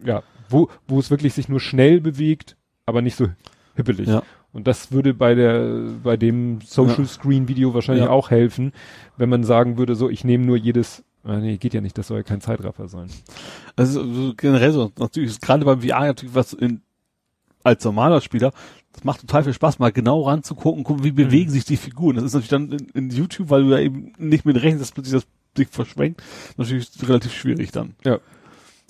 Ja, 0.06 0.24
wo, 0.50 0.70
wo 0.88 1.00
es 1.00 1.10
wirklich 1.10 1.34
sich 1.34 1.48
nur 1.48 1.62
schnell 1.62 2.02
bewegt, 2.02 2.58
aber 2.86 3.02
nicht 3.02 3.16
so 3.16 3.28
hippelig. 3.76 4.10
Ja. 4.10 4.24
Und 4.54 4.68
das 4.68 4.92
würde 4.92 5.14
bei 5.14 5.34
der, 5.36 5.90
bei 6.04 6.16
dem 6.16 6.62
Social. 6.62 7.06
Screen 7.06 7.48
Video 7.48 7.74
wahrscheinlich 7.74 8.06
Ja. 8.06 8.12
auch 8.12 8.30
helfen, 8.30 8.72
wenn 9.18 9.30
man 9.30 9.44
sagen 9.44 9.78
würde, 9.78 9.96
so, 9.96 10.10
ich 10.10 10.24
nehme 10.24 10.46
nur 10.46 10.58
jedes, 10.58 11.04
ah, 11.24 11.38
nee, 11.38 11.58
geht 11.58 11.74
ja 11.74 11.82
nicht, 11.82 11.98
das 11.98 12.08
soll 12.08 12.18
ja 12.18 12.24
kein 12.24 12.40
Zeitraffer 12.40 12.88
sein. 12.88 13.10
Also 13.76 14.06
so 14.14 14.34
generell 14.38 14.72
so, 14.72 14.92
natürlich 15.00 15.32
ist 15.32 15.42
gerade 15.42 15.66
beim 15.66 15.82
VR 15.82 16.02
natürlich 16.02 16.36
was 16.36 16.54
in, 16.54 16.82
als 17.64 17.84
normaler 17.84 18.22
Spieler, 18.22 18.52
das 18.92 19.04
macht 19.04 19.22
total 19.22 19.44
viel 19.44 19.54
Spaß, 19.54 19.80
mal 19.80 19.92
genau 19.92 20.22
ranzugucken, 20.22 20.84
gucken, 20.84 21.04
wie 21.04 21.12
bewegen 21.12 21.50
sich 21.50 21.66
die 21.66 21.78
Figuren. 21.78 22.16
Das 22.16 22.26
ist 22.26 22.34
natürlich 22.34 22.50
dann 22.50 22.72
in, 22.72 22.90
in 22.94 23.10
YouTube, 23.10 23.50
weil 23.50 23.64
du 23.64 23.72
ja 23.72 23.80
eben 23.80 24.14
nicht 24.20 24.46
mit 24.46 24.58
rechnest, 24.58 24.82
dass 24.82 24.92
plötzlich 24.92 25.14
das 25.14 25.28
sich 25.58 25.68
verschwenkt, 25.70 26.22
natürlich 26.58 26.90
relativ 27.08 27.34
schwierig 27.34 27.72
dann. 27.72 27.96
Ja. 28.06 28.20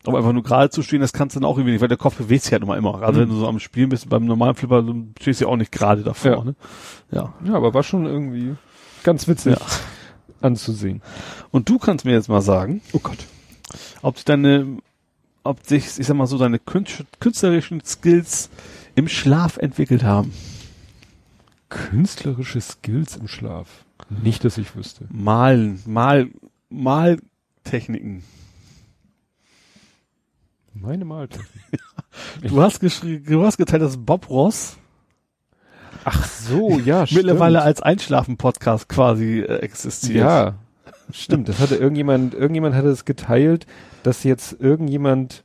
Aber 0.05 0.17
einfach 0.17 0.33
nur 0.33 0.43
gerade 0.43 0.69
zu 0.69 0.81
stehen, 0.81 0.99
das 1.01 1.13
kannst 1.13 1.35
du 1.35 1.39
dann 1.39 1.47
auch 1.49 1.57
irgendwie 1.57 1.71
nicht, 1.71 1.81
weil 1.81 1.87
der 1.87 1.97
Kopf 1.97 2.15
bewegt 2.17 2.43
sich 2.43 2.51
halt 2.51 2.61
immer 2.63 2.75
immer. 2.77 3.01
Also 3.01 3.19
Mhm. 3.19 3.23
wenn 3.23 3.29
du 3.29 3.35
so 3.35 3.47
am 3.47 3.59
Spielen 3.59 3.89
bist, 3.89 4.09
beim 4.09 4.25
normalen 4.25 4.55
Flipper, 4.55 4.81
dann 4.83 5.13
stehst 5.21 5.39
du 5.39 5.45
ja 5.45 5.51
auch 5.51 5.55
nicht 5.55 5.71
gerade 5.71 6.03
davor, 6.03 6.31
Ja. 6.39 6.43
ne? 6.43 6.55
Ja. 7.11 7.33
Ja, 7.45 7.53
aber 7.55 7.73
war 7.73 7.83
schon 7.83 8.05
irgendwie 8.05 8.55
ganz 9.03 9.27
witzig 9.27 9.55
Ja. 9.57 9.65
anzusehen. 10.41 11.01
Und 11.51 11.69
du 11.69 11.77
kannst 11.79 12.03
mir 12.05 12.11
jetzt 12.11 12.27
mal 12.27 12.41
sagen, 12.41 12.81
Oh 12.91 12.99
Gott. 12.99 13.17
ob 14.01 14.17
sich 14.17 14.25
deine, 14.25 14.77
ob 15.43 15.65
sich, 15.65 15.85
ich 15.97 16.05
sag 16.07 16.15
mal 16.17 16.27
so, 16.27 16.37
deine 16.37 16.57
künst- 16.59 17.05
künstlerischen 17.21 17.81
Skills 17.85 18.49
im 18.95 19.07
Schlaf 19.07 19.57
entwickelt 19.57 20.03
haben. 20.03 20.33
Künstlerische 21.69 22.61
Skills 22.61 23.15
im 23.15 23.27
Schlaf. 23.27 23.67
Nicht, 24.09 24.43
dass 24.43 24.57
ich 24.57 24.75
wüsste. 24.75 25.05
Malen, 25.11 25.81
Mal, 25.85 26.27
Maltechniken. 26.69 28.23
Meine 30.73 31.05
Maltechnik. 31.05 31.47
Du 32.43 32.61
hast 32.61 32.79
geschrieben, 32.79 33.25
du 33.25 33.43
hast 33.43 33.57
geteilt, 33.57 33.81
dass 33.81 33.97
Bob 33.97 34.29
Ross 34.29 34.77
Ach 36.03 36.25
so, 36.27 36.79
ja, 36.79 37.05
mittlerweile 37.11 37.61
als 37.63 37.81
Einschlafen-Podcast 37.81 38.87
quasi 38.87 39.39
äh, 39.39 39.57
existiert. 39.59 40.25
Ja, 40.25 40.55
Stimmt, 41.11 41.49
das 41.49 41.59
hatte 41.59 41.75
irgendjemand, 41.75 42.33
irgendjemand 42.33 42.75
hatte 42.75 42.87
es 42.89 43.05
geteilt, 43.05 43.67
dass 44.03 44.23
jetzt 44.23 44.59
irgendjemand, 44.59 45.43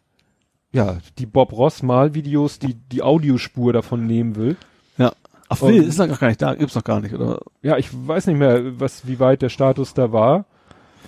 ja, 0.72 0.98
die 1.18 1.26
Bob 1.26 1.52
Ross 1.52 1.82
Malvideos, 1.82 2.58
die, 2.58 2.74
die 2.74 3.02
Audiospur 3.02 3.72
davon 3.72 4.06
nehmen 4.06 4.36
will. 4.36 4.56
Ja. 4.96 5.12
Ach, 5.48 5.60
will, 5.62 5.82
ist 5.82 5.98
noch 5.98 6.20
gar 6.20 6.28
nicht 6.28 6.42
da, 6.42 6.54
gibt's 6.54 6.74
noch 6.74 6.84
gar 6.84 7.00
nicht, 7.00 7.14
oder? 7.14 7.40
Ja, 7.62 7.76
ich 7.76 7.88
weiß 7.92 8.26
nicht 8.26 8.38
mehr, 8.38 8.80
was, 8.80 9.06
wie 9.06 9.18
weit 9.20 9.42
der 9.42 9.48
Status 9.48 9.94
da 9.94 10.12
war. 10.12 10.44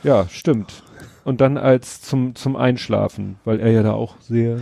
Ja, 0.02 0.26
stimmt. 0.28 0.82
Und 1.24 1.40
dann 1.40 1.58
als 1.58 2.00
zum, 2.00 2.34
zum 2.34 2.56
Einschlafen, 2.56 3.36
weil 3.44 3.60
er 3.60 3.70
ja 3.70 3.82
da 3.82 3.92
auch 3.92 4.18
sehr, 4.20 4.58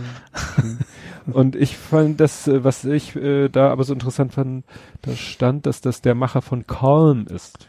und 1.25 1.55
ich 1.55 1.77
fand 1.77 2.19
das, 2.19 2.47
äh, 2.47 2.63
was 2.63 2.83
ich 2.85 3.15
äh, 3.15 3.49
da 3.49 3.69
aber 3.71 3.83
so 3.83 3.93
interessant 3.93 4.33
fand, 4.33 4.65
da 5.01 5.13
stand, 5.13 5.65
dass 5.65 5.81
das 5.81 6.01
der 6.01 6.15
Macher 6.15 6.41
von 6.41 6.67
Calm 6.67 7.27
ist. 7.27 7.67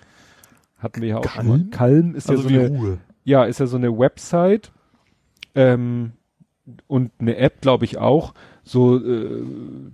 Hatten 0.79 1.03
wir 1.03 1.09
ja 1.09 1.17
auch 1.19 1.23
Calm? 1.23 1.47
schon 1.47 1.47
mal. 1.47 1.71
Calm 1.71 2.15
ist 2.15 2.29
also 2.29 2.49
ja 2.49 2.49
so 2.49 2.67
eine, 2.67 2.79
Ruhe. 2.79 2.99
ja, 3.25 3.45
ist 3.45 3.61
ja 3.61 3.67
so 3.67 3.77
eine 3.77 3.97
Website, 3.97 4.73
ähm, 5.55 6.13
und 6.87 7.13
eine 7.19 7.37
App, 7.37 7.61
glaube 7.61 7.85
ich 7.85 7.99
auch, 7.99 8.35
so 8.63 8.97
äh, 8.99 9.43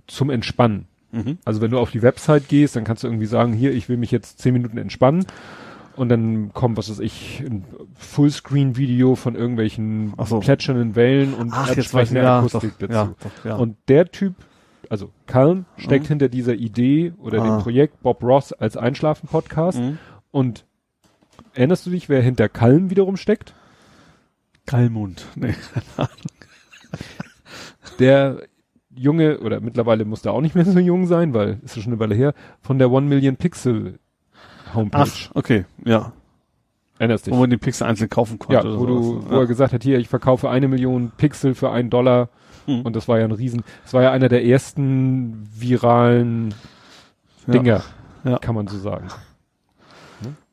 zum 0.07 0.29
Entspannen. 0.29 0.85
Mhm. 1.11 1.37
Also 1.45 1.61
wenn 1.61 1.71
du 1.71 1.79
auf 1.79 1.91
die 1.91 2.01
Website 2.01 2.47
gehst, 2.47 2.75
dann 2.75 2.83
kannst 2.83 3.03
du 3.03 3.07
irgendwie 3.07 3.25
sagen, 3.25 3.53
hier, 3.53 3.73
ich 3.73 3.89
will 3.89 3.97
mich 3.97 4.11
jetzt 4.11 4.39
zehn 4.39 4.53
Minuten 4.53 4.77
entspannen. 4.77 5.25
Und 5.97 6.09
dann 6.09 6.53
kommt, 6.53 6.77
was 6.77 6.91
weiß 6.91 6.99
ich, 6.99 7.43
ein 7.43 7.65
Fullscreen-Video 7.95 9.15
von 9.15 9.35
irgendwelchen 9.35 10.13
so. 10.25 10.39
plätschernden 10.39 10.95
Wellen 10.95 11.33
und 11.33 11.51
Ach, 11.51 11.75
entsprechende 11.75 12.21
ja, 12.21 12.39
Akustik 12.39 12.73
doch, 12.77 12.87
dazu. 12.87 12.93
Ja, 12.93 13.15
doch, 13.19 13.45
ja. 13.45 13.55
Und 13.55 13.77
der 13.87 14.11
Typ, 14.11 14.35
also 14.89 15.09
Calm, 15.25 15.65
steckt 15.75 16.05
mhm. 16.05 16.09
hinter 16.09 16.29
dieser 16.29 16.53
Idee 16.53 17.13
oder 17.17 17.41
ah. 17.41 17.45
dem 17.45 17.63
Projekt 17.63 18.03
Bob 18.03 18.23
Ross 18.23 18.53
als 18.53 18.77
Einschlafen-Podcast. 18.77 19.79
Mhm. 19.79 19.97
Und 20.29 20.65
erinnerst 21.55 21.87
du 21.87 21.89
dich, 21.89 22.09
wer 22.09 22.21
hinter 22.21 22.47
Calm 22.47 22.91
wiederum 22.91 23.17
steckt? 23.17 23.55
Kalmund. 24.67 25.25
Nee, 25.35 25.55
Der 27.99 28.43
Junge, 28.95 29.39
oder 29.39 29.61
mittlerweile 29.61 30.05
muss 30.05 30.21
der 30.21 30.33
auch 30.33 30.41
nicht 30.41 30.53
mehr 30.53 30.65
so 30.65 30.77
jung 30.77 31.07
sein, 31.07 31.33
weil 31.33 31.59
ist 31.63 31.75
ja 31.75 31.81
schon 31.81 31.93
eine 31.93 31.99
Weile 31.99 32.13
her, 32.13 32.35
von 32.61 32.77
der 32.77 32.91
One 32.91 33.07
Million 33.07 33.37
Pixel 33.37 33.97
Homepage. 34.77 35.03
Ach, 35.03 35.31
okay, 35.35 35.65
ja. 35.83 36.13
Erinnerst 36.99 37.27
dich? 37.27 37.33
Wo 37.33 37.37
man 37.37 37.49
die 37.49 37.57
Pixel 37.57 37.85
einzeln 37.85 38.09
kaufen 38.09 38.39
konnte. 38.39 38.67
Ja, 38.67 38.79
wo, 38.79 38.85
du, 38.85 39.29
wo 39.29 39.33
ja. 39.33 39.41
er 39.41 39.45
gesagt 39.45 39.73
hat, 39.73 39.83
hier, 39.83 39.99
ich 39.99 40.07
verkaufe 40.07 40.49
eine 40.49 40.67
Million 40.67 41.11
Pixel 41.17 41.53
für 41.53 41.69
einen 41.71 41.89
Dollar. 41.89 42.29
Mhm. 42.65 42.81
Und 42.81 42.95
das 42.95 43.07
war 43.07 43.19
ja 43.19 43.25
ein 43.25 43.31
Riesen, 43.31 43.63
das 43.83 43.93
war 43.93 44.03
ja 44.03 44.11
einer 44.11 44.29
der 44.29 44.45
ersten 44.45 45.47
viralen 45.53 46.53
Dinger, 47.45 47.83
ja. 48.23 48.31
Ja. 48.31 48.39
kann 48.39 48.55
man 48.55 48.67
so 48.67 48.77
sagen. 48.77 49.07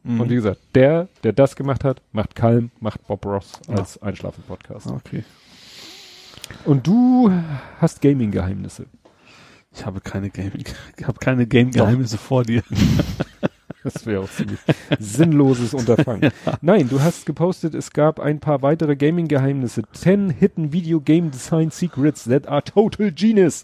Mhm. 0.05 0.21
Und 0.21 0.31
wie 0.31 0.35
gesagt, 0.35 0.61
der, 0.75 1.09
der 1.23 1.33
das 1.33 1.57
gemacht 1.57 1.83
hat, 1.83 2.03
macht 2.13 2.35
Calm, 2.35 2.71
macht 2.79 3.07
Bob 3.07 3.25
Ross 3.25 3.61
als 3.69 4.01
Einschlafen-Podcast. 4.01 4.89
Okay. 4.89 5.25
Und 6.67 6.87
du 6.87 7.33
hast 7.81 8.03
Gaming-Geheimnisse. 8.03 8.87
Ich 9.73 9.85
habe 9.85 10.01
keine 10.01 10.31
Gaming, 10.31 10.65
ich 10.97 11.07
habe 11.07 11.19
keine 11.19 11.47
Game-Geheimnisse 11.47 12.19
vor 12.19 12.45
dir. 12.45 12.63
Das 13.85 14.07
wäre 14.07 14.23
auch 14.23 14.31
ziemlich 14.31 14.59
sinnloses 14.99 15.75
Unterfangen. 15.75 16.33
Ja. 16.47 16.59
Nein, 16.63 16.89
du 16.89 17.01
hast 17.01 17.27
gepostet, 17.27 17.75
es 17.75 17.93
gab 17.93 18.19
ein 18.19 18.41
paar 18.41 18.63
weitere 18.63 18.97
Gaming-Geheimnisse. 18.97 19.83
10 19.93 20.31
Hidden 20.31 20.73
Video 20.73 21.01
Game 21.01 21.31
Design 21.31 21.71
Secrets 21.71 22.25
that 22.25 22.49
are 22.49 22.63
total 22.63 23.13
genius. 23.13 23.63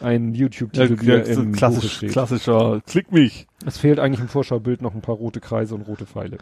Ein 0.00 0.34
YouTube-Titel, 0.34 0.96
ja, 1.02 1.18
der 1.18 1.28
im 1.28 1.52
klassisch, 1.52 2.00
klassischer 2.08 2.80
Klick 2.86 3.12
mich. 3.12 3.46
Es 3.64 3.78
fehlt 3.78 3.98
eigentlich 3.98 4.20
im 4.20 4.28
Vorschaubild 4.28 4.82
noch 4.82 4.94
ein 4.94 5.00
paar 5.00 5.16
rote 5.16 5.40
Kreise 5.40 5.74
und 5.74 5.82
rote 5.82 6.06
Pfeile. 6.06 6.38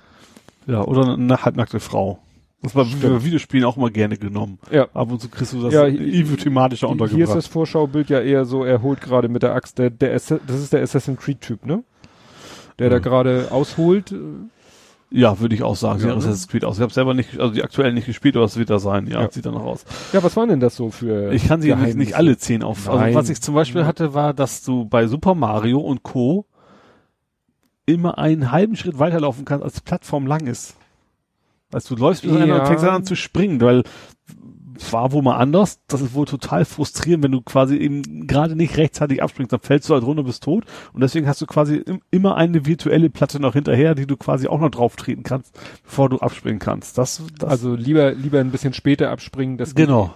Ja, 0.66 0.82
oder 0.82 1.14
eine 1.14 1.44
halbnackte 1.44 1.80
Frau. 1.80 2.18
Das 2.62 2.74
war 2.74 2.84
bei 2.84 3.24
Videospielen 3.24 3.64
auch 3.64 3.76
immer 3.76 3.90
gerne 3.90 4.16
genommen. 4.16 4.58
Ja. 4.70 4.88
Ab 4.94 5.10
und 5.10 5.20
zu 5.20 5.28
kriegst 5.28 5.52
du 5.52 5.62
das 5.62 5.72
ja, 5.72 5.84
thematischer 5.88 6.88
untergebracht. 6.88 7.16
Hier 7.16 7.24
ist 7.24 7.34
das 7.34 7.46
Vorschaubild 7.46 8.10
ja 8.10 8.20
eher 8.20 8.44
so, 8.44 8.64
er 8.64 8.82
holt 8.82 9.00
gerade 9.00 9.28
mit 9.28 9.42
der 9.42 9.54
Axt, 9.54 9.78
der, 9.78 9.90
der, 9.90 10.12
das 10.12 10.30
ist 10.30 10.72
der 10.72 10.82
Assassin's 10.82 11.20
Creed 11.20 11.40
Typ, 11.40 11.66
ne? 11.66 11.84
Der 12.78 12.90
da 12.90 12.98
gerade 12.98 13.48
ausholt. 13.50 14.14
Ja, 15.10 15.38
würde 15.38 15.54
ich 15.54 15.62
auch 15.62 15.76
sagen. 15.76 16.00
Ja, 16.00 16.06
sieht 16.06 16.08
ne? 16.08 16.16
Assassin's 16.16 16.48
Creed 16.48 16.64
aus. 16.64 16.76
Ich 16.76 16.82
habe 16.82 16.92
selber 16.92 17.14
nicht, 17.14 17.38
also 17.38 17.54
die 17.54 17.62
aktuell 17.62 17.92
nicht 17.92 18.06
gespielt, 18.06 18.36
aber 18.36 18.46
es 18.46 18.56
wird 18.56 18.70
da 18.70 18.80
sein. 18.80 19.06
Ja, 19.06 19.22
ja. 19.22 19.30
sieht 19.30 19.46
danach 19.46 19.62
aus. 19.62 19.84
Ja, 20.12 20.22
was 20.22 20.36
waren 20.36 20.48
denn 20.48 20.60
das 20.60 20.74
so 20.74 20.90
für? 20.90 21.32
Ich 21.32 21.46
kann 21.46 21.62
sie 21.62 21.72
nicht, 21.74 21.96
nicht 21.96 22.16
alle 22.16 22.36
zehn 22.36 22.64
auf. 22.64 22.88
Also 22.88 22.98
Nein. 22.98 23.08
Also 23.08 23.18
was 23.20 23.28
ich 23.28 23.40
zum 23.40 23.54
Beispiel 23.54 23.86
hatte, 23.86 24.14
war, 24.14 24.34
dass 24.34 24.64
du 24.64 24.86
bei 24.86 25.06
Super 25.06 25.34
Mario 25.34 25.78
und 25.78 26.02
Co. 26.02 26.46
immer 27.86 28.18
einen 28.18 28.50
halben 28.50 28.74
Schritt 28.74 28.98
weiterlaufen 28.98 29.44
kannst, 29.44 29.64
als 29.64 29.74
die 29.74 29.82
Plattform 29.82 30.26
lang 30.26 30.46
ist. 30.46 30.74
Also 31.72 31.94
du 31.94 32.02
läufst 32.02 32.22
bis 32.22 32.32
ja. 32.32 32.38
einer 32.38 32.92
an 32.92 33.04
zu 33.04 33.14
springen, 33.14 33.60
weil 33.60 33.84
war 34.90 35.12
wohl 35.12 35.22
mal 35.22 35.36
anders. 35.36 35.80
Das 35.88 36.00
ist 36.00 36.14
wohl 36.14 36.26
total 36.26 36.64
frustrierend, 36.64 37.24
wenn 37.24 37.32
du 37.32 37.40
quasi 37.40 37.76
eben 37.76 38.26
gerade 38.26 38.56
nicht 38.56 38.76
rechtzeitig 38.76 39.22
abspringst, 39.22 39.52
dann 39.52 39.60
fällst 39.60 39.88
du 39.88 39.94
halt 39.94 40.04
runter, 40.04 40.24
bist 40.24 40.42
tot. 40.42 40.64
Und 40.92 41.02
deswegen 41.02 41.26
hast 41.26 41.40
du 41.40 41.46
quasi 41.46 41.76
im, 41.76 42.00
immer 42.10 42.36
eine 42.36 42.66
virtuelle 42.66 43.10
Platte 43.10 43.40
noch 43.40 43.54
hinterher, 43.54 43.94
die 43.94 44.06
du 44.06 44.16
quasi 44.16 44.48
auch 44.48 44.60
noch 44.60 44.70
drauf 44.70 44.96
treten 44.96 45.22
kannst, 45.22 45.58
bevor 45.84 46.08
du 46.08 46.18
abspringen 46.18 46.58
kannst. 46.58 46.98
Das, 46.98 47.22
das 47.38 47.48
also 47.48 47.74
lieber, 47.74 48.12
lieber 48.12 48.40
ein 48.40 48.50
bisschen 48.50 48.72
später 48.72 49.10
abspringen. 49.10 49.58
Das 49.58 49.74
genau, 49.74 50.12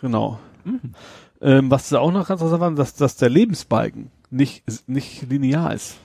genau. 0.00 0.38
Mhm. 0.64 0.92
Ähm, 1.40 1.70
was 1.70 1.88
da 1.88 1.98
auch 1.98 2.12
noch 2.12 2.28
ganz 2.28 2.40
interessant 2.40 2.60
war, 2.60 2.70
dass, 2.72 2.94
dass 2.94 3.16
der 3.16 3.28
Lebensbalken 3.28 4.10
nicht, 4.30 4.64
nicht 4.88 5.28
linear 5.28 5.74
ist. 5.74 5.96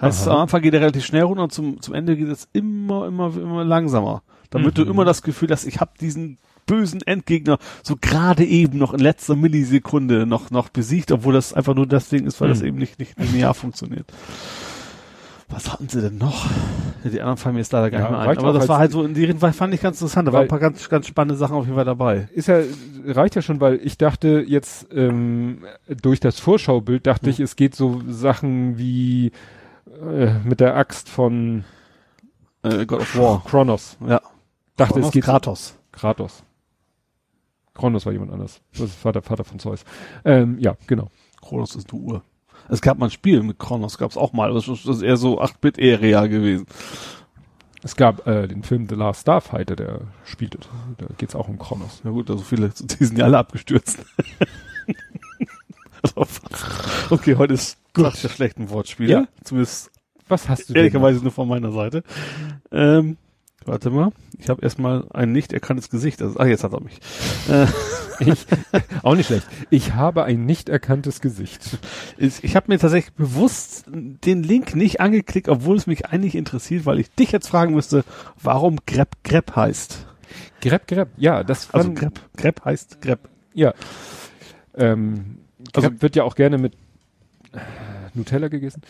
Heißt, 0.00 0.28
Aha. 0.28 0.34
am 0.34 0.40
Anfang 0.42 0.62
geht 0.62 0.74
er 0.74 0.80
relativ 0.80 1.04
schnell 1.04 1.22
runter 1.22 1.42
und 1.44 1.52
zum, 1.52 1.80
zum 1.82 1.94
Ende 1.94 2.16
geht 2.16 2.28
es 2.28 2.48
immer, 2.52 3.06
immer, 3.06 3.34
immer 3.36 3.64
langsamer. 3.64 4.22
Damit 4.50 4.78
mhm. 4.78 4.84
du 4.84 4.90
immer 4.90 5.04
das 5.04 5.22
Gefühl 5.22 5.50
hast, 5.50 5.64
ich 5.64 5.80
habe 5.80 5.92
diesen 6.00 6.38
bösen 6.66 7.00
Endgegner 7.02 7.58
so 7.82 7.96
gerade 8.00 8.44
eben 8.44 8.78
noch 8.78 8.94
in 8.94 9.00
letzter 9.00 9.34
Millisekunde 9.34 10.26
noch, 10.26 10.50
noch 10.50 10.68
besiegt, 10.68 11.10
obwohl 11.12 11.34
das 11.34 11.52
einfach 11.52 11.74
nur 11.74 11.86
deswegen 11.86 12.26
ist, 12.26 12.40
weil 12.40 12.48
mhm. 12.48 12.52
das 12.52 12.62
eben 12.62 12.78
nicht, 12.78 12.98
nicht 12.98 13.18
linear 13.18 13.54
funktioniert. 13.54 14.12
Was 15.50 15.72
hatten 15.72 15.88
sie 15.88 16.02
denn 16.02 16.18
noch? 16.18 16.46
Die 17.04 17.20
anderen 17.20 17.38
fallen 17.38 17.54
mir 17.54 17.60
jetzt 17.60 17.72
leider 17.72 17.90
gar 17.90 18.00
ja, 18.00 18.06
nicht 18.06 18.18
mehr 18.18 18.28
ein. 18.28 18.38
Aber 18.38 18.52
das 18.52 18.68
war 18.68 18.78
halt 18.78 18.92
so, 18.92 19.02
in 19.02 19.14
die 19.14 19.32
fand 19.32 19.72
ich 19.72 19.80
ganz 19.80 19.98
interessant. 19.98 20.28
Da 20.28 20.32
waren 20.32 20.42
ein 20.42 20.48
paar 20.48 20.58
ganz, 20.58 20.90
ganz 20.90 21.06
spannende 21.06 21.36
Sachen 21.36 21.56
auf 21.56 21.64
jeden 21.64 21.76
Fall 21.76 21.86
dabei. 21.86 22.28
Ist 22.34 22.48
ja, 22.48 22.60
reicht 23.06 23.34
ja 23.34 23.40
schon, 23.40 23.58
weil 23.58 23.80
ich 23.82 23.96
dachte 23.96 24.44
jetzt, 24.46 24.88
ähm, 24.92 25.64
durch 26.02 26.20
das 26.20 26.38
Vorschaubild 26.38 27.06
dachte 27.06 27.26
mhm. 27.26 27.30
ich, 27.30 27.40
es 27.40 27.56
geht 27.56 27.74
so 27.74 28.02
Sachen 28.06 28.76
wie 28.76 29.32
äh, 30.02 30.32
mit 30.44 30.60
der 30.60 30.76
Axt 30.76 31.08
von 31.08 31.64
äh, 32.62 32.84
God 32.84 33.00
of 33.00 33.16
War. 33.16 33.42
Kronos. 33.46 33.96
Ja. 34.06 34.20
Dachte, 34.78 34.94
Kronos, 34.94 35.08
es 35.08 35.12
geht 35.12 35.24
Kratos. 35.24 35.74
Kratos. 35.92 36.44
Kronos 37.74 38.06
war 38.06 38.12
jemand 38.12 38.32
anders. 38.32 38.62
Das 38.72 38.82
ist 38.82 38.94
Vater, 38.94 39.22
Vater 39.22 39.44
von 39.44 39.58
Zeus. 39.58 39.84
Ähm, 40.24 40.58
ja, 40.60 40.76
genau. 40.86 41.10
Kronos 41.42 41.74
ist 41.74 41.92
eine 41.92 42.00
Uhr. 42.00 42.22
Es 42.68 42.80
gab 42.80 42.98
mal 42.98 43.06
ein 43.06 43.10
Spiel 43.10 43.42
mit 43.42 43.58
Kronos, 43.58 43.98
gab 43.98 44.10
es 44.10 44.16
auch 44.16 44.32
mal. 44.32 44.54
Das 44.54 44.68
ist 44.68 45.02
eher 45.02 45.16
so 45.16 45.40
8-Bit-Area 45.40 46.26
gewesen. 46.26 46.66
Es 47.82 47.96
gab 47.96 48.26
äh, 48.26 48.46
den 48.48 48.62
Film 48.62 48.86
The 48.88 48.94
Last 48.94 49.22
Starfighter, 49.22 49.76
der 49.76 50.00
spielte. 50.24 50.58
Da 50.98 51.06
geht's 51.18 51.34
auch 51.34 51.48
um 51.48 51.58
Kronos. 51.58 52.00
Ja 52.04 52.10
gut, 52.10 52.30
also 52.30 52.42
viele, 52.42 52.70
die 52.70 53.04
sind 53.04 53.18
ja 53.18 53.24
alle 53.24 53.38
abgestürzt. 53.38 54.04
okay, 57.10 57.36
heute 57.36 57.54
ist 57.54 57.78
Tag 57.94 58.20
der 58.20 58.28
schlechten 58.28 58.70
Wortspiele. 58.70 59.12
Ja. 59.12 59.28
Zumindest 59.42 59.90
was 60.28 60.48
hast 60.48 60.68
du 60.68 60.74
Ehrlicherweise 60.74 61.20
nur 61.20 61.32
von 61.32 61.48
meiner 61.48 61.72
Seite. 61.72 62.02
Ähm, 62.70 63.16
Warte 63.68 63.90
mal, 63.90 64.12
ich 64.38 64.48
habe 64.48 64.62
erstmal 64.62 65.04
ein 65.10 65.30
nicht 65.30 65.52
erkanntes 65.52 65.90
Gesicht. 65.90 66.22
Also, 66.22 66.38
ah, 66.38 66.46
jetzt 66.46 66.64
hat 66.64 66.72
er 66.72 66.80
mich. 66.80 67.00
Äh, 67.50 67.66
ich, 68.20 68.46
auch 69.02 69.14
nicht 69.14 69.26
schlecht. 69.26 69.46
Ich 69.68 69.92
habe 69.92 70.24
ein 70.24 70.46
nicht 70.46 70.70
erkanntes 70.70 71.20
Gesicht. 71.20 71.76
Ich, 72.16 72.42
ich 72.42 72.56
habe 72.56 72.72
mir 72.72 72.78
tatsächlich 72.78 73.12
bewusst 73.12 73.84
den 73.86 74.42
Link 74.42 74.74
nicht 74.74 75.02
angeklickt, 75.02 75.50
obwohl 75.50 75.76
es 75.76 75.86
mich 75.86 76.06
eigentlich 76.06 76.34
interessiert, 76.34 76.86
weil 76.86 76.98
ich 76.98 77.10
dich 77.10 77.30
jetzt 77.30 77.46
fragen 77.46 77.74
müsste, 77.74 78.04
warum 78.42 78.78
Grep 78.86 79.22
Grep 79.22 79.54
heißt. 79.54 80.06
Grep 80.62 80.88
Grep, 80.88 81.10
ja, 81.18 81.44
das 81.44 81.72
Also 81.74 81.92
Grep, 81.92 82.20
Grep 82.38 82.64
heißt 82.64 83.02
Grep. 83.02 83.28
Ja. 83.52 83.74
Ähm, 84.76 85.40
Grep 85.74 85.84
also, 85.84 86.02
wird 86.02 86.16
ja 86.16 86.24
auch 86.24 86.36
gerne 86.36 86.56
mit 86.56 86.72
Nutella 88.14 88.48
gegessen. 88.48 88.80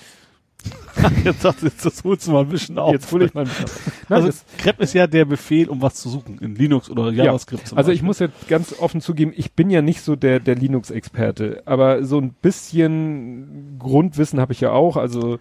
jetzt 1.25 1.43
sagst 1.43 1.63
du, 1.63 1.67
jetzt 1.67 1.85
das 1.85 2.03
holst 2.05 2.27
du 2.27 2.33
mal 2.33 2.41
ein 2.41 2.49
bisschen 2.49 2.79
auf. 2.79 2.93
Jetzt 2.93 3.11
hole 3.13 3.27
ich 3.27 3.35
mal 3.35 3.43
ein 3.43 3.49
bisschen 3.49 3.65
auf. 3.67 3.93
Nein, 4.09 4.23
also 4.25 4.39
grep 4.59 4.81
ist 4.81 4.95
ja 4.95 5.07
der 5.07 5.25
Befehl, 5.25 5.69
um 5.69 5.81
was 5.81 5.95
zu 5.95 6.09
suchen, 6.09 6.39
in 6.39 6.55
Linux 6.55 6.91
oder 6.91 7.11
JavaScript 7.11 7.63
ja, 7.63 7.69
zum 7.69 7.79
Also 7.79 7.89
Beispiel. 7.89 7.97
ich 7.97 8.03
muss 8.03 8.19
jetzt 8.19 8.49
ganz 8.49 8.75
offen 8.79 9.01
zugeben, 9.01 9.33
ich 9.37 9.53
bin 9.53 9.71
ja 9.71 9.83
nicht 9.83 10.03
so 10.03 10.17
der, 10.17 10.41
der 10.41 10.57
Linux-Experte, 10.57 11.63
aber 11.67 12.05
so 12.05 12.19
ein 12.19 12.33
bisschen 12.33 13.77
Grundwissen 13.79 14.41
habe 14.41 14.53
ich 14.53 14.61
ja 14.61 14.73
auch, 14.73 14.97
also 14.97 15.39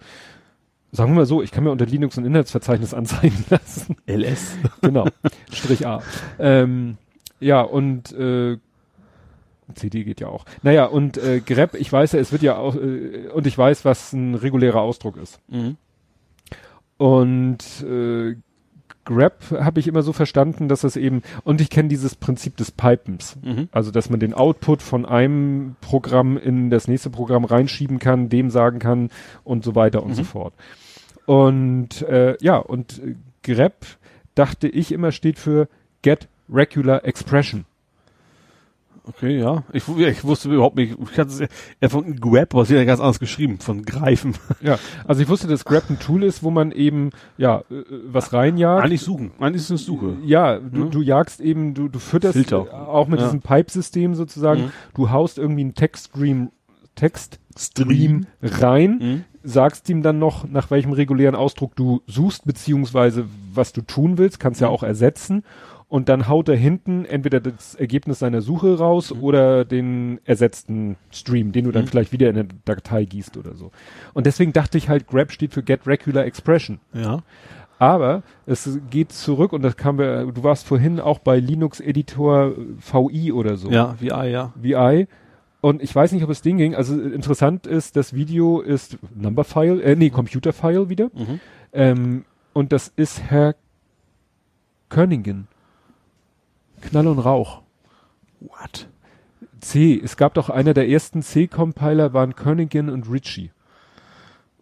sagen 0.92 1.12
wir 1.12 1.16
mal 1.16 1.26
so, 1.26 1.42
ich 1.42 1.50
kann 1.50 1.64
mir 1.64 1.70
unter 1.70 1.86
Linux 1.86 2.16
ein 2.18 2.24
Inhaltsverzeichnis 2.24 2.94
anzeigen 2.94 3.44
lassen. 3.50 3.96
LS. 4.06 4.56
genau. 4.80 5.06
Strich 5.52 5.86
A. 5.86 6.02
Ähm, 6.38 6.96
ja, 7.40 7.60
und 7.60 8.12
äh, 8.12 8.58
CD 9.74 10.04
geht 10.04 10.20
ja 10.20 10.28
auch. 10.28 10.44
Naja, 10.62 10.86
und 10.86 11.16
äh, 11.18 11.40
grep, 11.40 11.74
ich 11.74 11.92
weiß 11.92 12.12
ja, 12.12 12.18
es 12.18 12.32
wird 12.32 12.42
ja 12.42 12.56
auch, 12.56 12.76
äh, 12.76 13.28
und 13.32 13.46
ich 13.46 13.56
weiß, 13.56 13.84
was 13.84 14.12
ein 14.12 14.34
regulärer 14.34 14.80
Ausdruck 14.80 15.16
ist. 15.16 15.40
Mhm. 15.48 15.76
Und 16.96 17.84
äh, 17.84 18.36
Grab 19.08 19.42
habe 19.52 19.80
ich 19.80 19.88
immer 19.88 20.02
so 20.02 20.12
verstanden, 20.12 20.68
dass 20.68 20.84
es 20.84 20.94
eben, 20.96 21.22
und 21.42 21.62
ich 21.62 21.70
kenne 21.70 21.88
dieses 21.88 22.14
Prinzip 22.14 22.58
des 22.58 22.70
Pipens. 22.70 23.38
Mhm. 23.42 23.68
Also, 23.72 23.90
dass 23.90 24.10
man 24.10 24.20
den 24.20 24.34
Output 24.34 24.82
von 24.82 25.06
einem 25.06 25.76
Programm 25.80 26.36
in 26.36 26.68
das 26.68 26.88
nächste 26.88 27.08
Programm 27.08 27.46
reinschieben 27.46 28.00
kann, 28.00 28.28
dem 28.28 28.50
sagen 28.50 28.80
kann 28.80 29.08
und 29.44 29.64
so 29.64 29.74
weiter 29.74 30.02
und 30.02 30.10
mhm. 30.10 30.14
so 30.14 30.24
fort. 30.24 30.52
Und 31.24 32.02
äh, 32.02 32.36
ja, 32.42 32.58
und 32.58 32.98
äh, 33.02 33.14
Grab 33.42 33.86
dachte 34.34 34.68
ich 34.68 34.92
immer 34.92 35.10
steht 35.10 35.38
für 35.38 35.68
Get 36.02 36.28
Regular 36.50 37.04
Expression. 37.06 37.64
Okay, 39.08 39.38
ja. 39.38 39.64
Ich, 39.72 39.88
ich 39.88 40.24
wusste 40.24 40.50
überhaupt 40.50 40.76
nicht, 40.76 40.96
ich 41.00 41.18
hatte 41.18 41.30
es 41.30 41.40
eher 41.80 41.88
von 41.88 42.16
Grab, 42.16 42.52
ist 42.54 42.70
ja 42.70 42.84
ganz 42.84 43.00
anders 43.00 43.18
geschrieben, 43.18 43.58
von 43.58 43.84
Greifen. 43.84 44.34
Ja, 44.60 44.78
also 45.06 45.22
ich 45.22 45.28
wusste, 45.28 45.46
dass 45.46 45.64
Grab 45.64 45.88
ein 45.88 45.98
Tool 45.98 46.24
ist, 46.24 46.42
wo 46.42 46.50
man 46.50 46.72
eben, 46.72 47.10
ja, 47.36 47.60
äh, 47.70 47.84
was 48.06 48.32
reinjagt. 48.32 48.84
Eigentlich 48.84 49.02
suchen, 49.02 49.30
eigentlich 49.38 49.62
ist 49.62 49.70
es 49.70 49.84
Suche. 49.84 50.16
Ja, 50.24 50.58
du, 50.58 50.84
ja. 50.84 50.88
du 50.90 51.00
jagst 51.00 51.40
eben, 51.40 51.74
du, 51.74 51.88
du 51.88 51.98
fütterst 51.98 52.34
Filter. 52.34 52.88
auch 52.88 53.06
mit 53.06 53.20
ja. 53.20 53.26
diesem 53.26 53.40
Pipe-System 53.40 54.14
sozusagen, 54.14 54.64
mhm. 54.64 54.72
du 54.94 55.10
haust 55.10 55.38
irgendwie 55.38 55.62
einen 55.62 55.74
Textstream, 55.74 56.50
Textstream 56.96 58.26
rein, 58.42 58.98
mhm. 59.00 59.24
sagst 59.44 59.88
ihm 59.88 60.02
dann 60.02 60.18
noch, 60.18 60.46
nach 60.48 60.70
welchem 60.70 60.92
regulären 60.92 61.36
Ausdruck 61.36 61.76
du 61.76 62.02
suchst, 62.06 62.44
beziehungsweise 62.44 63.26
was 63.54 63.72
du 63.72 63.82
tun 63.82 64.18
willst, 64.18 64.40
kannst 64.40 64.60
mhm. 64.60 64.66
ja 64.66 64.70
auch 64.70 64.82
ersetzen 64.82 65.44
und 65.88 66.08
dann 66.10 66.28
haut 66.28 66.48
er 66.48 66.56
hinten 66.56 67.06
entweder 67.06 67.40
das 67.40 67.74
Ergebnis 67.74 68.18
seiner 68.18 68.42
Suche 68.42 68.78
raus 68.78 69.14
mhm. 69.14 69.22
oder 69.22 69.64
den 69.64 70.20
ersetzten 70.24 70.96
Stream, 71.10 71.52
den 71.52 71.64
du 71.64 71.72
dann 71.72 71.84
mhm. 71.84 71.88
vielleicht 71.88 72.12
wieder 72.12 72.28
in 72.28 72.36
eine 72.36 72.48
Datei 72.64 73.04
gießt 73.04 73.36
oder 73.38 73.54
so. 73.54 73.70
Und 74.12 74.26
deswegen 74.26 74.52
dachte 74.52 74.76
ich 74.76 74.88
halt, 74.88 75.06
Grab 75.06 75.32
steht 75.32 75.54
für 75.54 75.62
Get 75.62 75.86
Regular 75.86 76.24
Expression. 76.24 76.78
Ja. 76.92 77.22
Aber 77.78 78.22
es 78.44 78.78
geht 78.90 79.12
zurück 79.12 79.52
und 79.52 79.62
das 79.62 79.76
kam 79.76 79.98
wir, 79.98 80.26
du 80.26 80.42
warst 80.42 80.66
vorhin 80.66 81.00
auch 81.00 81.20
bei 81.20 81.38
Linux 81.38 81.80
Editor 81.80 82.52
VI 82.78 83.32
oder 83.32 83.56
so. 83.56 83.70
Ja, 83.70 83.94
VI, 84.00 84.30
ja. 84.30 84.52
VI. 84.60 85.06
Und 85.60 85.82
ich 85.82 85.94
weiß 85.94 86.12
nicht, 86.12 86.24
ob 86.24 86.30
es 86.30 86.42
Ding 86.42 86.58
ging. 86.58 86.74
Also 86.74 87.00
interessant 87.00 87.66
ist, 87.66 87.96
das 87.96 88.14
Video 88.14 88.60
ist 88.60 88.98
Numberfile, 89.14 89.80
äh, 89.82 89.96
nee, 89.96 90.10
Computerfile 90.10 90.88
wieder. 90.88 91.06
Mhm. 91.14 91.40
Ähm, 91.72 92.24
und 92.52 92.72
das 92.72 92.92
ist 92.94 93.22
Herr 93.22 93.54
Könningen. 94.88 95.46
Knall 96.80 97.06
und 97.06 97.18
Rauch. 97.18 97.62
What? 98.40 98.88
C. 99.60 100.00
Es 100.02 100.16
gab 100.16 100.34
doch 100.34 100.50
einer 100.50 100.74
der 100.74 100.88
ersten 100.88 101.22
C-Compiler 101.22 102.12
waren 102.12 102.34
Königin 102.36 102.88
und 102.88 103.10
Ritchie. 103.10 103.50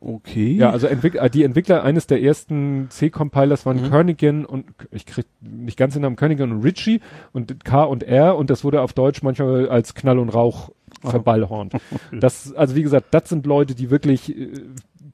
Okay. 0.01 0.53
Ja, 0.53 0.71
also 0.71 0.87
Entwick 0.87 1.15
äh, 1.15 1.31
die 1.31 1.43
Entwickler 1.43 1.83
eines 1.83 2.07
der 2.07 2.23
ersten 2.23 2.89
C-Compilers 2.91 3.65
waren 3.65 3.83
mhm. 3.83 3.91
Königin 3.91 4.45
und 4.45 4.67
ich 4.91 5.07
krieg 5.07 5.27
nicht 5.41 5.79
ganz 5.79 5.95
den 5.95 6.03
Namen 6.03 6.17
Königin 6.17 6.53
und 6.53 6.63
Ritchie 6.63 7.01
und 7.33 7.65
K 7.65 7.83
und 7.85 8.03
R 8.03 8.37
und 8.37 8.51
das 8.51 8.63
wurde 8.63 8.83
auf 8.83 8.93
Deutsch 8.93 9.23
manchmal 9.23 9.69
als 9.69 9.95
Knall 9.95 10.19
und 10.19 10.29
Rauch 10.29 10.71
verballhornt. 11.03 11.75
Das, 12.13 12.53
also 12.55 12.77
wie 12.77 12.83
gesagt, 12.83 13.09
das 13.11 13.29
sind 13.29 13.47
Leute, 13.47 13.75
die 13.75 13.91
wirklich 13.91 14.37
äh, 14.37 14.53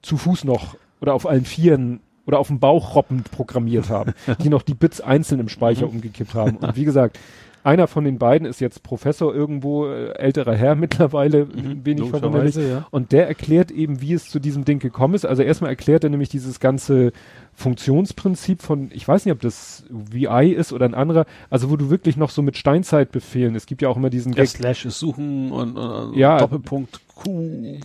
zu 0.02 0.16
Fuß 0.16 0.44
noch 0.44 0.76
oder 1.00 1.14
auf 1.14 1.26
allen 1.26 1.44
Vieren 1.44 2.00
oder 2.26 2.38
auf 2.38 2.48
dem 2.48 2.60
Bauch 2.60 2.94
roppend 2.94 3.30
programmiert 3.30 3.90
haben, 3.90 4.14
die 4.42 4.48
noch 4.48 4.62
die 4.62 4.74
Bits 4.74 5.00
einzeln 5.00 5.40
im 5.40 5.48
Speicher 5.48 5.86
mhm. 5.86 5.92
umgekippt 5.92 6.34
haben. 6.34 6.56
Und 6.56 6.76
wie 6.76 6.84
gesagt, 6.86 7.18
einer 7.64 7.86
von 7.86 8.04
den 8.04 8.18
beiden 8.18 8.46
ist 8.46 8.60
jetzt 8.60 8.82
Professor 8.82 9.32
irgendwo, 9.32 9.86
äh, 9.86 10.14
älterer 10.14 10.54
Herr 10.54 10.74
mittlerweile, 10.74 11.44
mhm, 11.44 11.84
wenig 11.84 12.10
verwunderlich. 12.10 12.56
Ja. 12.56 12.86
Und 12.90 13.12
der 13.12 13.28
erklärt 13.28 13.70
eben, 13.70 14.00
wie 14.00 14.14
es 14.14 14.28
zu 14.28 14.40
diesem 14.40 14.64
Ding 14.64 14.80
gekommen 14.80 15.14
ist. 15.14 15.24
Also 15.24 15.42
erstmal 15.42 15.70
erklärt 15.70 16.02
er 16.02 16.10
nämlich 16.10 16.28
dieses 16.28 16.58
ganze 16.58 17.12
Funktionsprinzip 17.54 18.62
von, 18.62 18.90
ich 18.92 19.06
weiß 19.06 19.24
nicht, 19.24 19.32
ob 19.32 19.40
das 19.40 19.84
VI 19.90 20.52
ist 20.52 20.72
oder 20.72 20.86
ein 20.86 20.94
anderer, 20.94 21.26
also 21.50 21.70
wo 21.70 21.76
du 21.76 21.88
wirklich 21.90 22.16
noch 22.16 22.30
so 22.30 22.42
mit 22.42 22.56
Steinzeitbefehlen, 22.56 23.54
es 23.54 23.66
gibt 23.66 23.82
ja 23.82 23.88
auch 23.88 23.96
immer 23.96 24.10
diesen 24.10 24.32
ja, 24.32 24.44
Slash 24.44 24.86
ist 24.86 24.98
suchen 24.98 25.52
und, 25.52 25.76
und 25.76 26.16
ja, 26.16 26.38
Doppelpunkt 26.38 27.00
Q, 27.14 27.78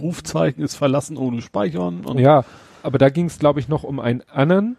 Rufzeichen 0.00 0.62
ist 0.62 0.76
verlassen 0.76 1.18
ohne 1.18 1.42
Speichern. 1.42 2.06
Und 2.06 2.18
ja, 2.18 2.44
aber 2.82 2.98
da 2.98 3.08
ging 3.08 3.26
es, 3.26 3.38
glaube 3.38 3.60
ich, 3.60 3.68
noch 3.68 3.84
um 3.84 4.00
einen 4.00 4.22
anderen. 4.32 4.76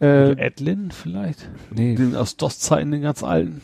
Äh, 0.00 0.36
Adlin 0.42 0.90
vielleicht? 0.90 1.48
Nee. 1.70 1.94
Den 1.94 2.16
aus 2.16 2.36
DOS-Zeiten, 2.36 2.90
den 2.90 3.02
ganz 3.02 3.22
alten. 3.22 3.60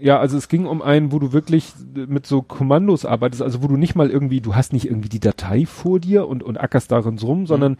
Ja, 0.00 0.18
also 0.18 0.36
es 0.36 0.48
ging 0.48 0.66
um 0.66 0.82
einen, 0.82 1.12
wo 1.12 1.18
du 1.18 1.32
wirklich 1.32 1.72
mit 1.94 2.26
so 2.26 2.42
Kommandos 2.42 3.04
arbeitest, 3.04 3.42
also 3.42 3.62
wo 3.62 3.66
du 3.66 3.76
nicht 3.76 3.94
mal 3.94 4.10
irgendwie, 4.10 4.40
du 4.40 4.54
hast 4.54 4.72
nicht 4.72 4.86
irgendwie 4.86 5.08
die 5.08 5.20
Datei 5.20 5.66
vor 5.66 6.00
dir 6.00 6.28
und, 6.28 6.42
und 6.42 6.58
ackerst 6.58 6.92
darin 6.92 7.18
rum, 7.18 7.40
mhm. 7.40 7.46
sondern 7.46 7.76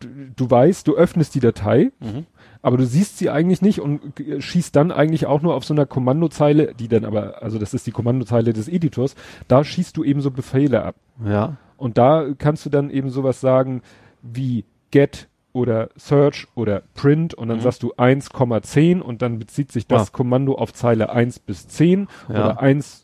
du, 0.00 0.08
du, 0.34 0.50
weißt, 0.50 0.86
du 0.86 0.96
öffnest 0.96 1.34
die 1.34 1.40
Datei, 1.40 1.92
mhm. 2.00 2.26
aber 2.62 2.76
du 2.76 2.86
siehst 2.86 3.18
sie 3.18 3.30
eigentlich 3.30 3.62
nicht 3.62 3.80
und 3.80 4.00
schießt 4.38 4.74
dann 4.74 4.90
eigentlich 4.90 5.26
auch 5.26 5.42
nur 5.42 5.54
auf 5.54 5.64
so 5.64 5.74
einer 5.74 5.86
Kommandozeile, 5.86 6.74
die 6.74 6.88
dann 6.88 7.04
aber, 7.04 7.42
also 7.42 7.58
das 7.58 7.74
ist 7.74 7.86
die 7.86 7.92
Kommandozeile 7.92 8.52
des 8.52 8.68
Editors, 8.68 9.14
da 9.46 9.62
schießt 9.62 9.96
du 9.96 10.02
eben 10.02 10.20
so 10.20 10.30
Befehle 10.30 10.82
ab. 10.82 10.96
Ja. 11.24 11.56
Und 11.76 11.98
da 11.98 12.26
kannst 12.38 12.64
du 12.66 12.70
dann 12.70 12.90
eben 12.90 13.10
sowas 13.10 13.40
sagen, 13.40 13.82
wie 14.24 14.64
get 14.90 15.28
oder 15.52 15.90
search 15.96 16.48
oder 16.56 16.82
print 16.94 17.34
und 17.34 17.48
dann 17.48 17.58
mhm. 17.58 17.62
sagst 17.62 17.82
du 17.82 17.94
1,10 17.94 19.00
und 19.00 19.22
dann 19.22 19.38
bezieht 19.38 19.70
sich 19.70 19.86
das 19.86 20.08
ah. 20.08 20.10
Kommando 20.12 20.56
auf 20.56 20.72
Zeile 20.72 21.10
1 21.10 21.38
bis 21.40 21.68
10 21.68 22.08
ja. 22.28 22.34
oder 22.34 22.60
1, 22.60 23.02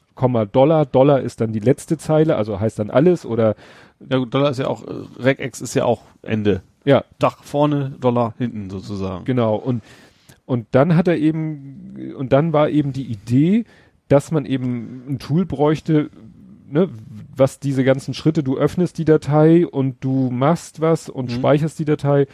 Dollar. 0.53 0.85
Dollar 0.85 1.21
ist 1.21 1.41
dann 1.41 1.53
die 1.53 1.61
letzte 1.61 1.97
Zeile, 1.97 2.37
also 2.37 2.61
heißt 2.61 2.79
dann 2.79 2.91
alles 2.91 3.25
oder 3.25 3.55
ja 4.09 4.19
gut, 4.19 4.33
Dollar 4.33 4.51
ist 4.51 4.59
ja 4.59 4.67
auch, 4.67 4.83
äh, 4.87 4.93
Regex 5.19 5.61
ist 5.61 5.75
ja 5.75 5.85
auch 5.85 6.03
Ende. 6.23 6.63
Ja. 6.85 7.05
Dach 7.19 7.43
vorne, 7.43 7.93
Dollar 8.01 8.35
hinten 8.39 8.71
sozusagen. 8.71 9.25
Genau. 9.25 9.57
Und, 9.57 9.83
und 10.47 10.67
dann 10.73 10.97
hat 10.97 11.09
er 11.09 11.19
eben, 11.19 12.15
und 12.17 12.33
dann 12.33 12.53
war 12.53 12.71
eben 12.71 12.93
die 12.93 13.05
Idee, 13.05 13.65
dass 14.09 14.31
man 14.31 14.47
eben 14.47 15.05
ein 15.09 15.19
Tool 15.19 15.45
bräuchte, 15.45 16.11
ne, 16.69 16.89
was 17.37 17.61
diese 17.61 17.85
ganzen 17.85 18.15
Schritte, 18.15 18.43
du 18.43 18.57
öffnest 18.57 18.99
die 18.99 19.05
Datei 19.05 19.67
und 19.67 20.03
du 20.05 20.31
machst 20.31 20.81
was 20.81 21.09
und 21.09 21.31
mhm. 21.31 21.35
speicherst 21.35 21.79
die 21.79 21.85
Datei. 21.85 22.27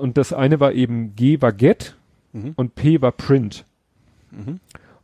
Und 0.00 0.16
das 0.16 0.32
eine 0.32 0.60
war 0.60 0.72
eben 0.72 1.14
G 1.16 1.40
war 1.40 1.52
get 1.52 1.96
mhm. 2.32 2.52
und 2.56 2.74
P 2.74 3.00
war 3.00 3.12
print. 3.12 3.64
Mhm. 4.30 4.60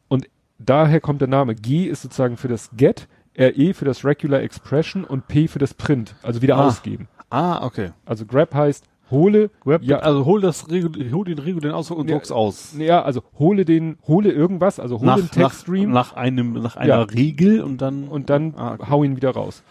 Und 0.08 0.28
daher 0.58 1.00
kommt 1.00 1.20
der 1.20 1.28
Name. 1.28 1.54
G 1.54 1.84
ist 1.84 2.02
sozusagen 2.02 2.36
für 2.36 2.48
das 2.48 2.70
get, 2.76 3.08
RE 3.38 3.74
für 3.74 3.84
das 3.84 4.04
Regular 4.04 4.40
Expression 4.42 5.04
und 5.04 5.28
P 5.28 5.48
für 5.48 5.58
das 5.58 5.74
Print, 5.74 6.14
also 6.22 6.42
wieder 6.42 6.56
ah. 6.56 6.66
ausgeben. 6.66 7.08
Ah, 7.30 7.64
okay. 7.64 7.90
Also 8.04 8.26
grab 8.26 8.54
heißt 8.54 8.84
hole, 9.10 9.50
Web, 9.64 9.82
ja, 9.82 9.98
also 9.98 10.24
hol 10.24 10.40
das, 10.40 10.66
hol 10.68 11.24
den 11.24 11.38
regulären 11.38 11.74
Ausdruck 11.74 11.98
und 11.98 12.10
druck's 12.10 12.30
aus. 12.30 12.74
Ja, 12.78 13.02
also 13.02 13.22
hole 13.38 13.64
den, 13.64 13.96
hole 14.06 14.30
irgendwas, 14.30 14.80
also 14.80 14.98
hole 14.98 15.06
nach, 15.06 15.16
den 15.16 15.30
Textstream. 15.30 15.90
Nach, 15.90 16.12
nach 16.12 16.16
einem, 16.16 16.54
nach 16.54 16.76
einer 16.76 16.88
ja. 16.88 17.02
Regel 17.02 17.62
und 17.62 17.80
dann. 17.82 18.08
Und 18.08 18.30
dann 18.30 18.54
ah, 18.56 18.74
okay. 18.74 18.86
hau 18.90 19.04
ihn 19.04 19.16
wieder 19.16 19.30
raus. 19.30 19.62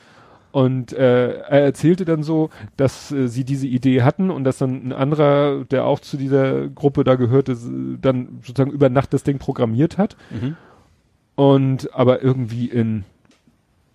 Und 0.52 0.94
äh, 0.94 1.42
er 1.42 1.62
erzählte 1.62 2.06
dann 2.06 2.24
so, 2.24 2.50
dass 2.76 3.12
äh, 3.12 3.28
sie 3.28 3.44
diese 3.44 3.68
Idee 3.68 4.02
hatten 4.02 4.32
und 4.32 4.44
dass 4.44 4.58
dann 4.58 4.88
ein 4.88 4.94
anderer, 4.94 5.64
der 5.66 5.86
auch 5.86 6.00
zu 6.00 6.18
dieser 6.18 6.68
Gruppe 6.70 7.04
da 7.04 7.16
gehörte, 7.16 7.56
dann 8.02 8.40
sozusagen 8.42 8.72
über 8.72 8.90
Nacht 8.90 9.14
das 9.14 9.24
Ding 9.24 9.38
programmiert 9.38 9.98
hat. 9.98 10.18
Mhm. 10.32 10.56
Und 11.36 11.94
aber 11.94 12.24
irgendwie 12.24 12.66
in 12.66 13.06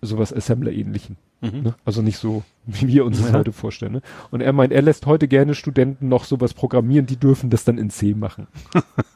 sowas 0.01 0.33
Assembler-ähnlichen. 0.33 1.17
Mhm. 1.41 1.61
Ne? 1.61 1.75
Also 1.85 2.01
nicht 2.01 2.17
so, 2.17 2.43
wie 2.65 2.87
wir 2.87 3.05
uns 3.05 3.19
das 3.19 3.31
ja. 3.31 3.37
heute 3.37 3.51
vorstellen. 3.51 3.93
Ne? 3.93 4.01
Und 4.31 4.41
er 4.41 4.53
meint, 4.53 4.73
er 4.73 4.81
lässt 4.81 5.05
heute 5.05 5.27
gerne 5.27 5.55
Studenten 5.55 6.07
noch 6.07 6.25
sowas 6.25 6.53
programmieren, 6.53 7.05
die 7.05 7.17
dürfen 7.17 7.49
das 7.49 7.63
dann 7.63 7.77
in 7.77 7.89
C 7.89 8.13
machen. 8.13 8.47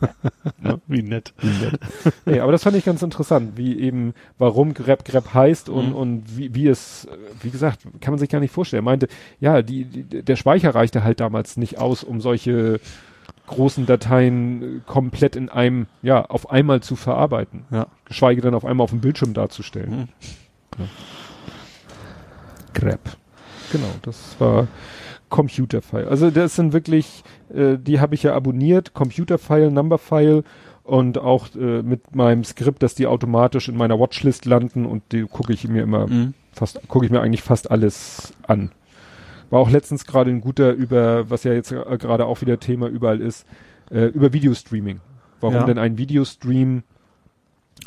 ne? 0.61 0.81
Wie 0.87 1.01
nett. 1.01 1.33
Wie 1.39 1.65
nett. 1.65 1.79
nee, 2.25 2.39
aber 2.39 2.51
das 2.51 2.63
fand 2.63 2.75
ich 2.75 2.85
ganz 2.85 3.01
interessant, 3.01 3.57
wie 3.57 3.79
eben, 3.79 4.13
warum 4.37 4.73
Grab 4.73 5.05
Grab 5.05 5.33
heißt 5.33 5.69
und, 5.69 5.89
mhm. 5.89 5.95
und 5.95 6.37
wie, 6.37 6.53
wie 6.53 6.67
es, 6.67 7.07
wie 7.41 7.49
gesagt, 7.49 7.81
kann 8.01 8.13
man 8.13 8.19
sich 8.19 8.29
gar 8.29 8.39
nicht 8.39 8.53
vorstellen. 8.53 8.83
Er 8.83 8.85
meinte, 8.85 9.07
ja, 9.39 9.61
die, 9.61 9.85
die, 9.85 10.23
der 10.23 10.35
Speicher 10.35 10.75
reichte 10.75 11.03
halt 11.03 11.19
damals 11.19 11.57
nicht 11.57 11.77
aus, 11.77 12.03
um 12.03 12.21
solche 12.21 12.79
großen 13.47 13.87
Dateien 13.87 14.83
komplett 14.85 15.35
in 15.35 15.49
einem, 15.49 15.87
ja, 16.03 16.23
auf 16.25 16.51
einmal 16.51 16.81
zu 16.81 16.95
verarbeiten. 16.95 17.65
Ja. 17.71 17.87
Geschweige 18.05 18.41
denn 18.41 18.53
auf 18.53 18.63
einmal 18.63 18.83
auf 18.83 18.91
dem 18.91 19.01
Bildschirm 19.01 19.33
darzustellen. 19.33 19.91
Mhm. 19.91 20.07
Ja. 20.77 20.85
Grab. 22.73 23.17
Genau, 23.71 23.91
das 24.01 24.35
war 24.39 24.67
Computerfile. 25.29 26.07
Also 26.07 26.31
das 26.31 26.55
sind 26.55 26.73
wirklich, 26.73 27.23
äh, 27.53 27.77
die 27.77 27.99
habe 27.99 28.15
ich 28.15 28.23
ja 28.23 28.33
abonniert, 28.33 28.93
Computerfile, 28.93 29.71
Numberfile 29.71 30.43
und 30.83 31.19
auch 31.19 31.47
äh, 31.55 31.83
mit 31.83 32.15
meinem 32.15 32.43
Skript, 32.43 32.81
dass 32.81 32.95
die 32.95 33.07
automatisch 33.07 33.69
in 33.69 33.77
meiner 33.77 33.99
Watchlist 33.99 34.45
landen 34.45 34.85
und 34.85 35.03
die 35.11 35.21
gucke 35.23 35.53
ich 35.53 35.67
mir 35.67 35.83
immer 35.83 36.07
mhm. 36.07 36.33
fast, 36.51 36.79
gucke 36.87 37.05
ich 37.05 37.11
mir 37.11 37.21
eigentlich 37.21 37.43
fast 37.43 37.69
alles 37.69 38.33
an. 38.47 38.71
War 39.51 39.59
auch 39.59 39.69
letztens 39.69 40.05
gerade 40.05 40.29
ein 40.31 40.41
guter 40.41 40.73
über, 40.73 41.29
was 41.29 41.43
ja 41.43 41.53
jetzt 41.53 41.69
gerade 41.69 42.25
auch 42.25 42.41
wieder 42.41 42.59
Thema 42.59 42.87
überall 42.87 43.21
ist, 43.21 43.45
äh, 43.91 44.05
über 44.05 44.33
Videostreaming. 44.33 44.99
Warum 45.41 45.55
ja. 45.55 45.63
denn 45.63 45.77
ein 45.77 45.97
Videostream, 45.97 46.83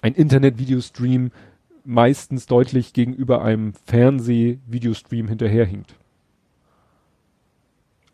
ein 0.01 0.15
Internet-Videostream 0.15 1.31
meistens 1.85 2.47
deutlich 2.47 2.93
gegenüber 2.93 3.43
einem 3.43 3.73
Fernseh-Videostream 3.87 5.29
hinterherhinkt. 5.29 5.95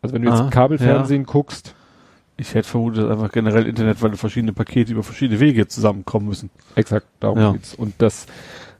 Also 0.01 0.15
wenn 0.15 0.21
du 0.21 0.29
jetzt 0.29 0.41
ah, 0.41 0.49
Kabelfernsehen 0.49 1.23
ja. 1.23 1.27
guckst, 1.31 1.75
Ich 2.37 2.55
hätte 2.55 2.69
vermutet, 2.69 3.03
dass 3.03 3.11
einfach 3.11 3.31
generell 3.31 3.67
Internet, 3.67 4.01
weil 4.01 4.15
verschiedene 4.15 4.53
Pakete 4.53 4.93
über 4.93 5.03
verschiedene 5.03 5.41
Wege 5.41 5.67
zusammenkommen 5.67 6.27
müssen. 6.27 6.49
Exakt, 6.75 7.05
darum 7.19 7.37
ja. 7.37 7.51
geht's. 7.51 7.75
Und 7.75 7.95
das 7.97 8.27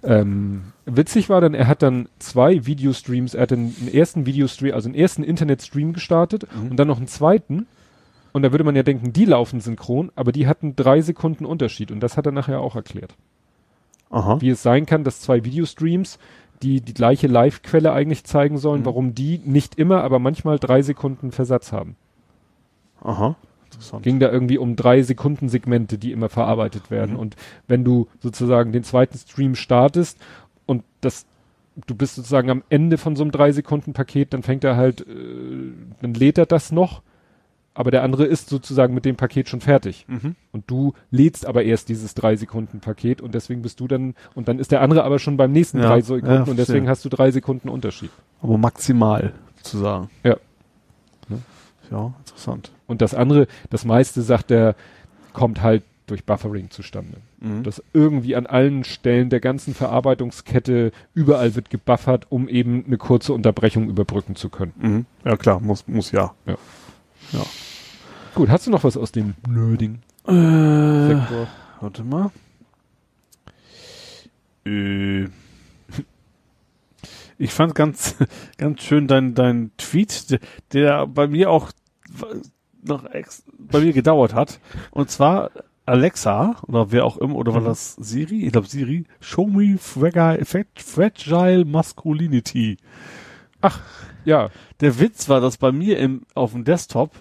ähm, 0.01 0.63
witzig 0.85 1.27
war 1.29 1.41
dann, 1.41 1.53
er 1.53 1.67
hat 1.67 1.81
dann 1.81 2.07
zwei 2.19 2.65
Videostreams, 2.65 3.33
er 3.33 3.41
hat 3.41 3.51
einen, 3.51 3.75
einen 3.81 3.93
ersten 3.93 4.25
Videostream, 4.25 4.73
also 4.73 4.87
einen 4.87 4.95
ersten 4.95 5.23
Internetstream 5.23 5.91
gestartet 5.91 6.47
mhm. 6.55 6.71
und 6.71 6.77
dann 6.77 6.87
noch 6.87 6.97
einen 6.97 7.07
zweiten. 7.07 7.67
Und 8.31 8.43
da 8.43 8.51
würde 8.51 8.63
man 8.63 8.75
ja 8.75 8.83
denken, 8.83 9.11
die 9.11 9.25
laufen 9.25 9.59
synchron, 9.59 10.11
aber 10.15 10.31
die 10.31 10.47
hatten 10.47 10.75
drei 10.75 11.01
Sekunden 11.01 11.45
Unterschied 11.45 11.91
und 11.91 11.99
das 11.99 12.15
hat 12.15 12.27
er 12.27 12.31
nachher 12.31 12.61
auch 12.61 12.75
erklärt. 12.75 13.15
Aha. 14.09 14.41
Wie 14.41 14.49
es 14.49 14.63
sein 14.63 14.85
kann, 14.85 15.03
dass 15.03 15.21
zwei 15.21 15.43
Videostreams, 15.45 16.19
die 16.61 16.81
die 16.81 16.93
gleiche 16.93 17.27
Live-Quelle 17.27 17.93
eigentlich 17.93 18.23
zeigen 18.23 18.57
sollen, 18.57 18.81
mhm. 18.81 18.85
warum 18.85 19.15
die 19.15 19.39
nicht 19.45 19.75
immer, 19.75 20.03
aber 20.03 20.19
manchmal 20.19 20.59
drei 20.59 20.81
Sekunden 20.81 21.31
Versatz 21.31 21.71
haben. 21.71 21.95
Aha. 23.01 23.35
Ging 24.01 24.19
da 24.19 24.29
irgendwie 24.31 24.57
um 24.57 24.75
drei 24.75 25.03
Sekunden 25.03 25.47
Segmente, 25.47 25.97
die 25.97 26.11
immer 26.11 26.27
verarbeitet 26.27 26.91
werden. 26.91 27.13
Mhm. 27.13 27.19
Und 27.19 27.35
wenn 27.67 27.83
du 27.83 28.07
sozusagen 28.19 28.71
den 28.71 28.83
zweiten 28.83 29.17
Stream 29.17 29.55
startest 29.55 30.17
und 30.65 30.83
das, 31.01 31.25
du 31.87 31.95
bist 31.95 32.15
sozusagen 32.15 32.49
am 32.49 32.63
Ende 32.69 32.97
von 32.97 33.15
so 33.15 33.23
einem 33.23 33.31
drei 33.31 33.51
Sekunden 33.51 33.93
Paket, 33.93 34.33
dann 34.33 34.43
fängt 34.43 34.63
er 34.63 34.75
halt, 34.75 35.01
äh, 35.01 35.71
dann 36.01 36.13
lädt 36.13 36.37
er 36.37 36.45
das 36.45 36.71
noch, 36.71 37.03
aber 37.73 37.91
der 37.91 38.03
andere 38.03 38.25
ist 38.25 38.49
sozusagen 38.49 38.93
mit 38.93 39.05
dem 39.05 39.15
Paket 39.15 39.49
schon 39.49 39.61
fertig. 39.61 40.05
Mhm. 40.07 40.35
Und 40.51 40.65
du 40.67 40.93
lädst 41.11 41.45
aber 41.45 41.63
erst 41.63 41.89
dieses 41.89 42.13
drei 42.13 42.35
Sekunden 42.35 42.79
Paket 42.79 43.21
und 43.21 43.35
deswegen 43.35 43.61
bist 43.61 43.79
du 43.79 43.87
dann, 43.87 44.15
und 44.35 44.47
dann 44.47 44.59
ist 44.59 44.71
der 44.71 44.81
andere 44.81 45.03
aber 45.03 45.19
schon 45.19 45.37
beim 45.37 45.51
nächsten 45.51 45.79
ja, 45.79 45.87
drei 45.87 46.01
Sekunden 46.01 46.27
ja, 46.27 46.43
und 46.43 46.57
deswegen 46.57 46.89
hast 46.89 47.05
du 47.05 47.09
drei 47.09 47.31
Sekunden 47.31 47.69
Unterschied. 47.69 48.11
Aber 48.41 48.57
maximal, 48.57 49.33
zu 49.63 49.77
sagen. 49.77 50.09
Ja. 50.23 50.37
Ne? 51.27 51.39
Ja, 51.91 52.13
interessant. 52.19 52.71
Und 52.87 53.01
das 53.01 53.13
andere, 53.13 53.47
das 53.69 53.85
meiste, 53.85 54.21
sagt 54.21 54.51
er, 54.51 54.75
kommt 55.33 55.61
halt 55.61 55.83
durch 56.07 56.25
Buffering 56.25 56.69
zustande. 56.69 57.17
Mhm. 57.39 57.63
Dass 57.63 57.83
irgendwie 57.93 58.35
an 58.35 58.45
allen 58.45 58.83
Stellen 58.83 59.29
der 59.29 59.39
ganzen 59.39 59.73
Verarbeitungskette 59.73 60.91
überall 61.13 61.55
wird 61.55 61.69
gebuffert, 61.69 62.27
um 62.29 62.49
eben 62.49 62.83
eine 62.85 62.97
kurze 62.97 63.33
Unterbrechung 63.33 63.89
überbrücken 63.89 64.35
zu 64.35 64.49
können. 64.49 64.73
Mhm. 64.77 65.05
Ja 65.23 65.37
klar, 65.37 65.59
muss, 65.59 65.87
muss 65.87 66.11
ja. 66.11 66.33
ja. 66.45 66.57
Ja. 67.31 67.45
Gut, 68.35 68.49
hast 68.49 68.67
du 68.67 68.71
noch 68.71 68.83
was 68.83 68.97
aus 68.97 69.11
dem 69.11 69.35
Nerding? 69.47 69.99
Äh, 70.27 70.31
Sektor? 71.07 71.47
Warte 71.81 72.03
mal. 72.03 72.31
Äh, 74.65 75.27
ich 77.37 77.53
fand 77.53 77.75
ganz, 77.75 78.15
ganz 78.57 78.81
schön 78.81 79.07
dein, 79.07 79.33
dein 79.33 79.71
Tweet, 79.77 80.31
der, 80.31 80.39
der 80.73 81.07
bei 81.07 81.27
mir 81.27 81.49
auch 81.49 81.71
noch 82.83 83.05
ex 83.05 83.43
bei 83.57 83.81
mir 83.81 83.93
gedauert 83.93 84.33
hat. 84.33 84.59
Und 84.91 85.09
zwar 85.09 85.51
Alexa, 85.85 86.57
oder 86.67 86.91
wer 86.91 87.05
auch 87.05 87.17
immer, 87.17 87.35
oder 87.35 87.53
war 87.53 87.61
mhm. 87.61 87.65
das 87.65 87.95
Siri? 87.95 88.45
Ich 88.45 88.51
glaube 88.51 88.67
Siri, 88.67 89.05
show 89.19 89.47
me 89.47 89.77
fragile, 89.77 90.45
fragile 90.75 91.65
masculinity. 91.65 92.77
Ach, 93.61 93.81
ja. 94.29 94.49
Der 94.81 94.99
Witz 94.99 95.29
war, 95.29 95.41
dass 95.41 95.57
bei 95.57 95.71
mir 95.71 95.97
im, 95.99 96.21
auf 96.35 96.53
dem 96.53 96.63
Desktop 96.63 97.11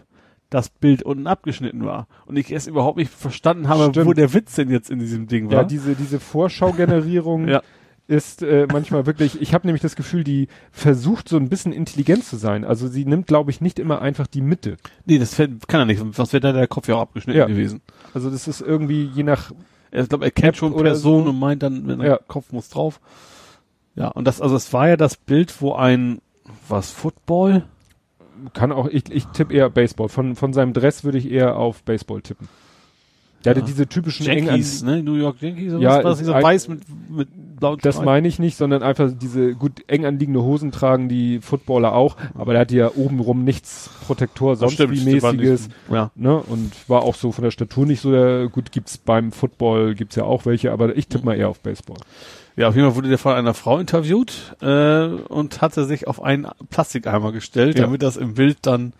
das 0.50 0.68
Bild 0.70 1.02
unten 1.02 1.26
abgeschnitten 1.26 1.84
war 1.84 2.06
und 2.24 2.36
ich 2.36 2.50
erst 2.50 2.68
überhaupt 2.68 2.96
nicht 2.96 3.12
verstanden 3.12 3.68
habe, 3.68 3.90
Stimmt. 3.90 4.06
wo 4.06 4.12
der 4.14 4.32
Witz 4.32 4.54
denn 4.54 4.70
jetzt 4.70 4.90
in 4.90 4.98
diesem 4.98 5.26
Ding 5.26 5.50
war. 5.50 5.58
Ja, 5.58 5.64
diese 5.64 5.94
diese 5.94 6.20
Vorschaugenerierung 6.20 7.48
ja 7.48 7.62
ist 8.08 8.42
äh, 8.42 8.66
manchmal 8.72 9.04
wirklich, 9.04 9.40
ich 9.40 9.52
habe 9.52 9.66
nämlich 9.66 9.82
das 9.82 9.94
Gefühl, 9.94 10.24
die 10.24 10.48
versucht 10.72 11.28
so 11.28 11.36
ein 11.36 11.50
bisschen 11.50 11.72
intelligent 11.72 12.24
zu 12.24 12.36
sein. 12.36 12.64
Also 12.64 12.88
sie 12.88 13.04
nimmt, 13.04 13.26
glaube 13.26 13.50
ich, 13.50 13.60
nicht 13.60 13.78
immer 13.78 14.00
einfach 14.00 14.26
die 14.26 14.40
Mitte. 14.40 14.78
Nee, 15.04 15.18
das 15.18 15.36
kann 15.36 15.80
er 15.80 15.84
nicht, 15.84 16.02
sonst 16.14 16.32
wäre 16.32 16.40
da 16.40 16.52
der 16.52 16.66
Kopf 16.66 16.88
ja 16.88 16.96
auch 16.96 17.02
abgeschnitten 17.02 17.38
ja. 17.38 17.46
gewesen. 17.46 17.82
Also 18.14 18.30
das 18.30 18.48
ist 18.48 18.62
irgendwie 18.62 19.04
je 19.04 19.22
nach. 19.22 19.52
Ich 19.90 20.08
glaube, 20.08 20.24
er 20.24 20.30
kennt 20.30 20.56
schon 20.56 20.74
Person 20.74 21.24
so. 21.24 21.30
und 21.30 21.38
meint 21.38 21.62
dann, 21.62 21.86
wenn 21.86 21.98
der 21.98 22.08
ja. 22.08 22.18
Kopf 22.26 22.50
muss 22.50 22.70
drauf. 22.70 23.00
Ja, 23.94 24.08
und 24.08 24.26
das, 24.26 24.40
also 24.40 24.56
es 24.56 24.72
war 24.72 24.88
ja 24.88 24.96
das 24.96 25.16
Bild, 25.16 25.60
wo 25.60 25.74
ein, 25.74 26.20
was, 26.68 26.90
Football? 26.90 27.64
Kann 28.52 28.72
auch, 28.72 28.86
ich, 28.86 29.10
ich 29.10 29.26
tippe 29.26 29.54
eher 29.54 29.68
Baseball. 29.70 30.08
Von, 30.08 30.36
von 30.36 30.52
seinem 30.52 30.72
Dress 30.72 31.04
würde 31.04 31.18
ich 31.18 31.30
eher 31.30 31.56
auf 31.56 31.82
Baseball 31.82 32.22
tippen. 32.22 32.48
Der 33.44 33.54
hatte 33.54 33.62
diese 33.62 33.86
typischen 33.86 34.26
Yankees, 34.26 34.82
ne? 34.82 35.02
New 35.02 35.14
York 35.14 35.40
Yankees 35.40 35.72
oder 35.72 35.82
ja, 35.82 36.04
was? 36.04 36.18
Dieser 36.18 36.42
weiß 36.42 36.68
mit, 36.68 36.80
mit 37.08 37.28
blauen 37.58 37.78
Das 37.82 38.02
meine 38.02 38.26
ich 38.26 38.40
nicht, 38.40 38.56
sondern 38.56 38.82
einfach 38.82 39.12
diese 39.16 39.54
gut 39.54 39.84
eng 39.86 40.04
anliegende 40.04 40.42
Hosen 40.42 40.72
tragen 40.72 41.08
die 41.08 41.38
Footballer 41.40 41.94
auch, 41.94 42.16
aber 42.34 42.52
der 42.52 42.62
hatte 42.62 42.76
ja 42.76 42.90
obenrum 42.96 43.44
nichts 43.44 43.90
Protektor, 44.06 44.56
sonst 44.56 44.74
stimmt, 44.74 44.92
wie 44.92 45.04
mäßiges. 45.04 45.68
Ja. 45.90 46.10
Ne? 46.16 46.36
Und 46.36 46.72
war 46.88 47.02
auch 47.02 47.14
so 47.14 47.30
von 47.30 47.44
der 47.44 47.52
Statur 47.52 47.86
nicht 47.86 48.00
so 48.00 48.10
der, 48.10 48.48
gut, 48.48 48.72
gibt's 48.72 48.98
beim 48.98 49.30
Football, 49.30 49.94
gibt's 49.94 50.16
ja 50.16 50.24
auch 50.24 50.44
welche, 50.44 50.72
aber 50.72 50.96
ich 50.96 51.06
tippe 51.06 51.24
mal 51.24 51.36
eher 51.36 51.48
auf 51.48 51.60
Baseball. 51.60 51.98
Ja, 52.58 52.68
auf 52.68 52.74
jeden 52.74 52.88
Fall 52.88 52.96
wurde 52.96 53.08
der 53.08 53.18
von 53.18 53.34
einer 53.34 53.54
Frau 53.54 53.78
interviewt 53.78 54.56
äh, 54.60 55.06
und 55.06 55.62
hatte 55.62 55.84
sich 55.84 56.08
auf 56.08 56.20
einen 56.20 56.48
Plastikeimer 56.70 57.30
gestellt, 57.30 57.78
ja. 57.78 57.84
damit 57.84 58.02
das 58.02 58.16
im 58.16 58.34
Bild 58.34 58.58
dann 58.62 58.92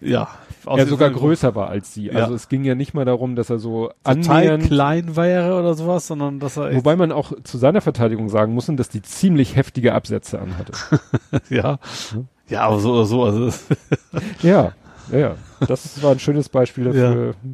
ja 0.00 0.28
er 0.66 0.86
sogar 0.86 1.10
größer 1.10 1.54
war 1.54 1.68
als 1.68 1.94
sie. 1.94 2.10
Also 2.10 2.30
ja. 2.30 2.36
es 2.36 2.48
ging 2.48 2.64
ja 2.64 2.74
nicht 2.74 2.94
mal 2.94 3.04
darum, 3.04 3.36
dass 3.36 3.50
er 3.50 3.58
so 3.58 3.90
annähernd 4.04 4.64
klein 4.64 5.16
wäre 5.16 5.58
oder 5.58 5.74
sowas, 5.74 6.06
sondern 6.06 6.40
dass 6.40 6.56
er 6.56 6.74
Wobei 6.74 6.96
man 6.96 7.12
auch 7.12 7.32
zu 7.44 7.58
seiner 7.58 7.80
Verteidigung 7.80 8.28
sagen 8.28 8.54
muss, 8.54 8.66
dass 8.66 8.88
die 8.88 9.02
ziemlich 9.02 9.56
heftige 9.56 9.94
Absätze 9.94 10.40
anhatte. 10.40 10.72
ja. 11.50 11.78
Hm? 12.12 12.26
Ja, 12.48 12.62
aber 12.62 12.78
so 12.78 12.92
oder 12.92 13.06
so. 13.06 13.24
Also 13.24 13.50
ja, 14.42 14.72
ja, 15.10 15.18
ja. 15.18 15.34
Das 15.66 16.02
war 16.02 16.12
ein 16.12 16.20
schönes 16.20 16.48
Beispiel 16.48 16.84
dafür. 16.84 17.26
Ja. 17.26 17.50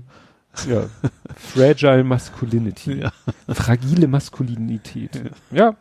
Ja. 0.69 0.89
Fragile 1.37 2.05
Masculinity. 2.05 3.01
Ja. 3.01 3.13
Fragile 3.49 4.07
Maskulinität. 4.09 5.33
Ja. 5.51 5.77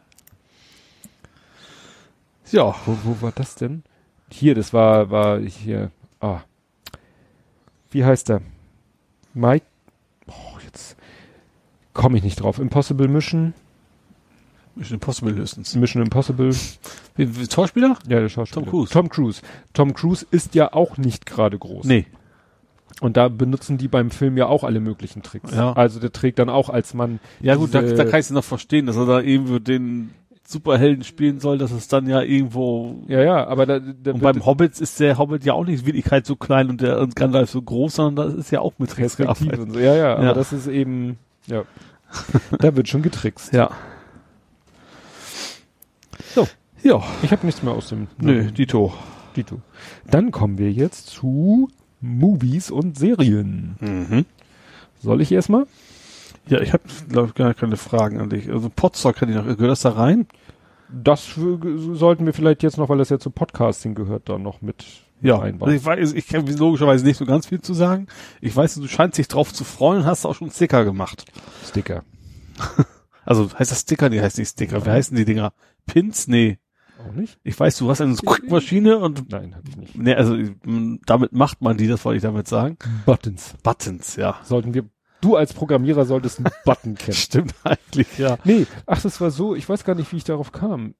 Ja. 2.51 2.75
Wo, 2.85 2.97
wo 3.03 3.21
war 3.21 3.31
das 3.31 3.55
denn? 3.55 3.83
Hier, 4.31 4.55
das 4.55 4.73
war, 4.73 5.09
war 5.09 5.39
hier. 5.39 5.91
Ah, 6.19 6.41
wie 7.91 8.05
heißt 8.05 8.29
der? 8.29 8.41
Mike, 9.33 9.65
oh, 10.27 10.57
jetzt 10.63 10.95
komme 11.93 12.17
ich 12.17 12.23
nicht 12.23 12.39
drauf. 12.39 12.57
Impossible 12.57 13.07
Mission. 13.07 13.53
Mission 14.75 14.95
Impossible 14.95 15.35
höchstens. 15.35 15.75
Mission 15.75 16.01
Impossible. 16.01 16.55
Wie, 17.15 17.35
wie, 17.37 17.51
Schauspieler? 17.51 17.97
Ja, 18.07 18.21
der 18.21 18.29
Schauspieler. 18.29 18.63
Tom 18.63 18.71
Cruise. 18.71 18.93
Tom 18.93 19.09
Cruise. 19.09 19.41
Tom 19.73 19.93
Cruise 19.93 20.25
ist 20.31 20.55
ja 20.55 20.73
auch 20.73 20.97
nicht 20.97 21.25
gerade 21.25 21.59
groß. 21.59 21.85
Nee. 21.85 22.07
Und 22.99 23.17
da 23.17 23.29
benutzen 23.29 23.77
die 23.77 23.87
beim 23.87 24.11
Film 24.11 24.37
ja 24.37 24.47
auch 24.47 24.63
alle 24.63 24.79
möglichen 24.79 25.23
Tricks. 25.23 25.55
Ja. 25.55 25.73
Also 25.73 25.99
der 25.99 26.11
trägt 26.11 26.39
dann 26.39 26.49
auch 26.49 26.69
als 26.69 26.93
Mann. 26.93 27.19
Ja 27.39 27.55
gut, 27.55 27.73
da, 27.73 27.81
da 27.81 28.03
kann 28.03 28.19
ich 28.19 28.25
es 28.25 28.31
noch 28.31 28.43
verstehen, 28.43 28.85
dass 28.85 28.97
er 28.97 29.05
da 29.05 29.21
eben 29.21 29.63
den 29.63 30.11
Superhelden 30.43 31.03
spielen 31.03 31.39
soll, 31.39 31.57
dass 31.57 31.71
es 31.71 31.87
dann 31.87 32.07
ja 32.07 32.21
irgendwo. 32.21 33.03
Ja, 33.07 33.21
ja, 33.21 33.47
aber 33.47 33.65
da, 33.65 33.79
da 33.79 34.11
und 34.11 34.21
beim 34.21 34.45
Hobbits 34.45 34.81
ist 34.81 34.99
der 34.99 35.17
Hobbit 35.17 35.45
ja 35.45 35.53
auch 35.53 35.65
nicht 35.65 35.85
Wirklichkeit 35.85 36.25
so 36.25 36.35
klein 36.35 36.69
und 36.69 36.81
der 36.81 36.99
und 36.99 37.15
Gandalf 37.15 37.49
so 37.49 37.61
groß, 37.61 37.95
sondern 37.95 38.27
das 38.27 38.35
ist 38.35 38.51
ja 38.51 38.59
auch 38.59 38.73
mit 38.77 38.91
Tricks 38.91 39.15
und 39.19 39.73
so. 39.73 39.79
Ja, 39.79 39.95
ja, 39.95 40.15
aber 40.15 40.33
das 40.33 40.51
ist 40.51 40.67
eben, 40.67 41.17
ja. 41.47 41.63
da 42.59 42.75
wird 42.75 42.89
schon 42.89 43.01
getrickst. 43.01 43.53
Ja. 43.53 43.71
So. 46.35 46.47
Ja. 46.83 47.01
Ich 47.23 47.31
habe 47.31 47.45
nichts 47.45 47.63
mehr 47.63 47.73
aus 47.73 47.89
dem. 47.89 48.07
Nö, 48.19 48.51
Dito. 48.51 48.93
Dito. 49.35 49.61
Dann 50.09 50.31
kommen 50.31 50.57
wir 50.57 50.71
jetzt 50.71 51.07
zu 51.07 51.69
Movies 52.01 52.71
und 52.71 52.97
Serien. 52.97 53.75
Mhm. 53.79 54.25
Soll 55.01 55.21
ich 55.21 55.31
erstmal? 55.31 55.65
Ja, 56.47 56.59
ich 56.59 56.73
habe, 56.73 56.83
glaube 57.09 57.29
ich, 57.29 57.33
gar 57.35 57.53
keine 57.53 57.77
Fragen 57.77 58.19
an 58.19 58.29
dich. 58.29 58.51
Also 58.51 58.69
Podstock 58.69 59.15
kann 59.15 59.29
ich 59.29 59.35
noch, 59.35 59.45
gehört 59.45 59.71
das 59.71 59.81
da 59.81 59.91
rein? 59.91 60.27
Das 60.91 61.33
sollten 61.33 62.25
wir 62.25 62.33
vielleicht 62.33 62.63
jetzt 62.63 62.77
noch, 62.77 62.89
weil 62.89 62.97
das 62.97 63.09
ja 63.09 63.19
zu 63.19 63.29
Podcasting 63.29 63.95
gehört, 63.95 64.27
da 64.27 64.37
noch 64.37 64.61
mit 64.61 64.85
ja, 65.23 65.39
also 65.39 65.67
ich 65.67 65.85
weiß, 65.85 66.13
ich 66.13 66.27
kann 66.27 66.47
logischerweise 66.47 67.05
nicht 67.05 67.17
so 67.17 67.25
ganz 67.25 67.45
viel 67.45 67.61
zu 67.61 67.75
sagen. 67.75 68.07
Ich 68.41 68.55
weiß, 68.55 68.75
du 68.75 68.87
scheinst 68.87 69.19
dich 69.19 69.27
drauf 69.27 69.53
zu 69.53 69.63
freuen, 69.63 70.03
hast 70.03 70.25
auch 70.25 70.33
schon 70.33 70.49
Sticker 70.49 70.83
gemacht. 70.83 71.25
Sticker. 71.63 72.03
also 73.25 73.47
heißt 73.53 73.71
das 73.71 73.81
Sticker? 73.81 74.09
Nee, 74.09 74.19
heißt 74.19 74.39
nicht 74.39 74.49
Sticker. 74.49 74.83
Wie 74.83 74.89
heißen 74.89 75.15
die 75.15 75.25
Dinger? 75.25 75.53
Pins? 75.85 76.27
Nee. 76.27 76.57
Auch 77.07 77.13
nicht? 77.13 77.39
Ich 77.43 77.59
weiß, 77.59 77.77
du 77.77 77.89
hast 77.89 78.01
eine 78.01 78.15
Maschine 78.47 78.97
und. 78.97 79.29
Nein, 79.31 79.55
hab 79.55 79.67
ich 79.67 79.77
nicht. 79.77 79.97
Nee, 79.97 80.13
also 80.13 80.37
damit 81.05 81.33
macht 81.33 81.61
man 81.61 81.77
die, 81.77 81.87
das 81.87 82.03
wollte 82.05 82.17
ich 82.17 82.23
damit 82.23 82.47
sagen. 82.47 82.77
Buttons. 83.05 83.55
Buttons, 83.63 84.15
ja. 84.15 84.39
Sollten 84.43 84.73
wir 84.73 84.89
Du 85.21 85.35
als 85.35 85.53
Programmierer 85.53 86.05
solltest 86.05 86.39
einen 86.39 86.49
Button 86.65 86.95
kennen. 86.97 87.13
Stimmt 87.13 87.53
eigentlich, 87.63 88.17
ja. 88.17 88.37
Nee, 88.43 88.65
ach, 88.87 89.01
das 89.01 89.21
war 89.21 89.29
so, 89.29 89.55
ich 89.55 89.69
weiß 89.69 89.83
gar 89.83 89.95
nicht, 89.95 90.11
wie 90.11 90.17
ich 90.17 90.23
darauf 90.23 90.51
kam. 90.51 90.95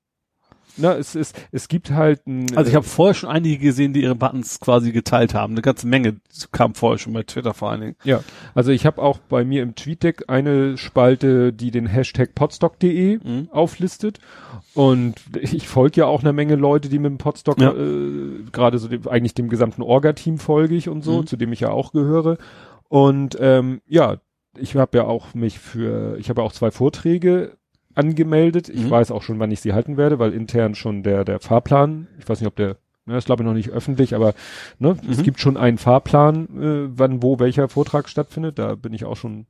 Na, 0.77 0.95
es, 0.95 1.15
es, 1.15 1.33
es 1.51 1.67
gibt 1.67 1.91
halt 1.91 2.25
ein, 2.27 2.55
Also 2.55 2.69
ich 2.69 2.75
habe 2.75 2.85
vorher 2.85 3.13
schon 3.13 3.29
einige 3.29 3.57
gesehen, 3.57 3.93
die 3.93 4.03
ihre 4.03 4.15
Buttons 4.15 4.59
quasi 4.59 4.91
geteilt 4.91 5.33
haben. 5.33 5.53
Eine 5.53 5.61
ganze 5.61 5.87
Menge 5.87 6.17
kam 6.51 6.75
vorher 6.75 6.97
schon 6.97 7.13
bei 7.13 7.23
Twitter 7.23 7.53
vor 7.53 7.71
allen 7.71 7.81
Dingen. 7.81 7.95
Ja, 8.03 8.23
also 8.53 8.71
ich 8.71 8.85
habe 8.85 9.01
auch 9.01 9.19
bei 9.19 9.43
mir 9.43 9.63
im 9.63 9.75
TweetDeck 9.75 10.25
eine 10.27 10.77
Spalte, 10.77 11.53
die 11.53 11.71
den 11.71 11.87
Hashtag 11.87 12.35
podstock.de 12.35 13.19
mhm. 13.23 13.49
auflistet. 13.51 14.19
Und 14.73 15.15
ich 15.39 15.67
folge 15.67 16.01
ja 16.01 16.05
auch 16.05 16.21
einer 16.21 16.33
Menge 16.33 16.55
Leute, 16.55 16.89
die 16.89 16.99
mit 16.99 17.11
dem 17.11 17.17
Podstock, 17.17 17.59
ja. 17.59 17.73
äh, 17.73 18.43
gerade 18.51 18.79
so 18.79 18.87
dem, 18.87 19.07
eigentlich 19.07 19.33
dem 19.33 19.49
gesamten 19.49 19.81
Orga-Team 19.81 20.37
folge 20.37 20.75
ich 20.75 20.89
und 20.89 21.03
so, 21.03 21.21
mhm. 21.21 21.27
zu 21.27 21.37
dem 21.37 21.51
ich 21.51 21.61
ja 21.61 21.69
auch 21.69 21.91
gehöre. 21.91 22.37
Und 22.87 23.37
ähm, 23.39 23.81
ja, 23.87 24.17
ich 24.57 24.75
habe 24.75 24.97
ja 24.97 25.05
auch 25.05 25.33
mich 25.33 25.59
für, 25.59 26.17
ich 26.17 26.29
habe 26.29 26.41
ja 26.41 26.47
auch 26.47 26.51
zwei 26.51 26.71
Vorträge 26.71 27.57
angemeldet. 27.95 28.69
Ich 28.69 28.83
mhm. 28.83 28.89
weiß 28.89 29.11
auch 29.11 29.23
schon, 29.23 29.39
wann 29.39 29.51
ich 29.51 29.61
sie 29.61 29.73
halten 29.73 29.97
werde, 29.97 30.19
weil 30.19 30.33
intern 30.33 30.75
schon 30.75 31.03
der, 31.03 31.25
der 31.25 31.39
Fahrplan, 31.39 32.07
ich 32.19 32.27
weiß 32.27 32.39
nicht, 32.39 32.47
ob 32.47 32.55
der, 32.55 32.77
ne, 33.05 33.17
ist 33.17 33.25
glaube 33.25 33.43
ich 33.43 33.47
noch 33.47 33.53
nicht 33.53 33.69
öffentlich, 33.69 34.15
aber 34.15 34.33
ne, 34.79 34.93
mhm. 35.01 35.11
es 35.11 35.23
gibt 35.23 35.39
schon 35.39 35.57
einen 35.57 35.77
Fahrplan, 35.77 36.45
äh, 36.45 36.97
wann, 36.97 37.23
wo, 37.23 37.39
welcher 37.39 37.69
Vortrag 37.69 38.09
stattfindet. 38.09 38.59
Da 38.59 38.75
bin 38.75 38.93
ich 38.93 39.05
auch 39.05 39.17
schon 39.17 39.45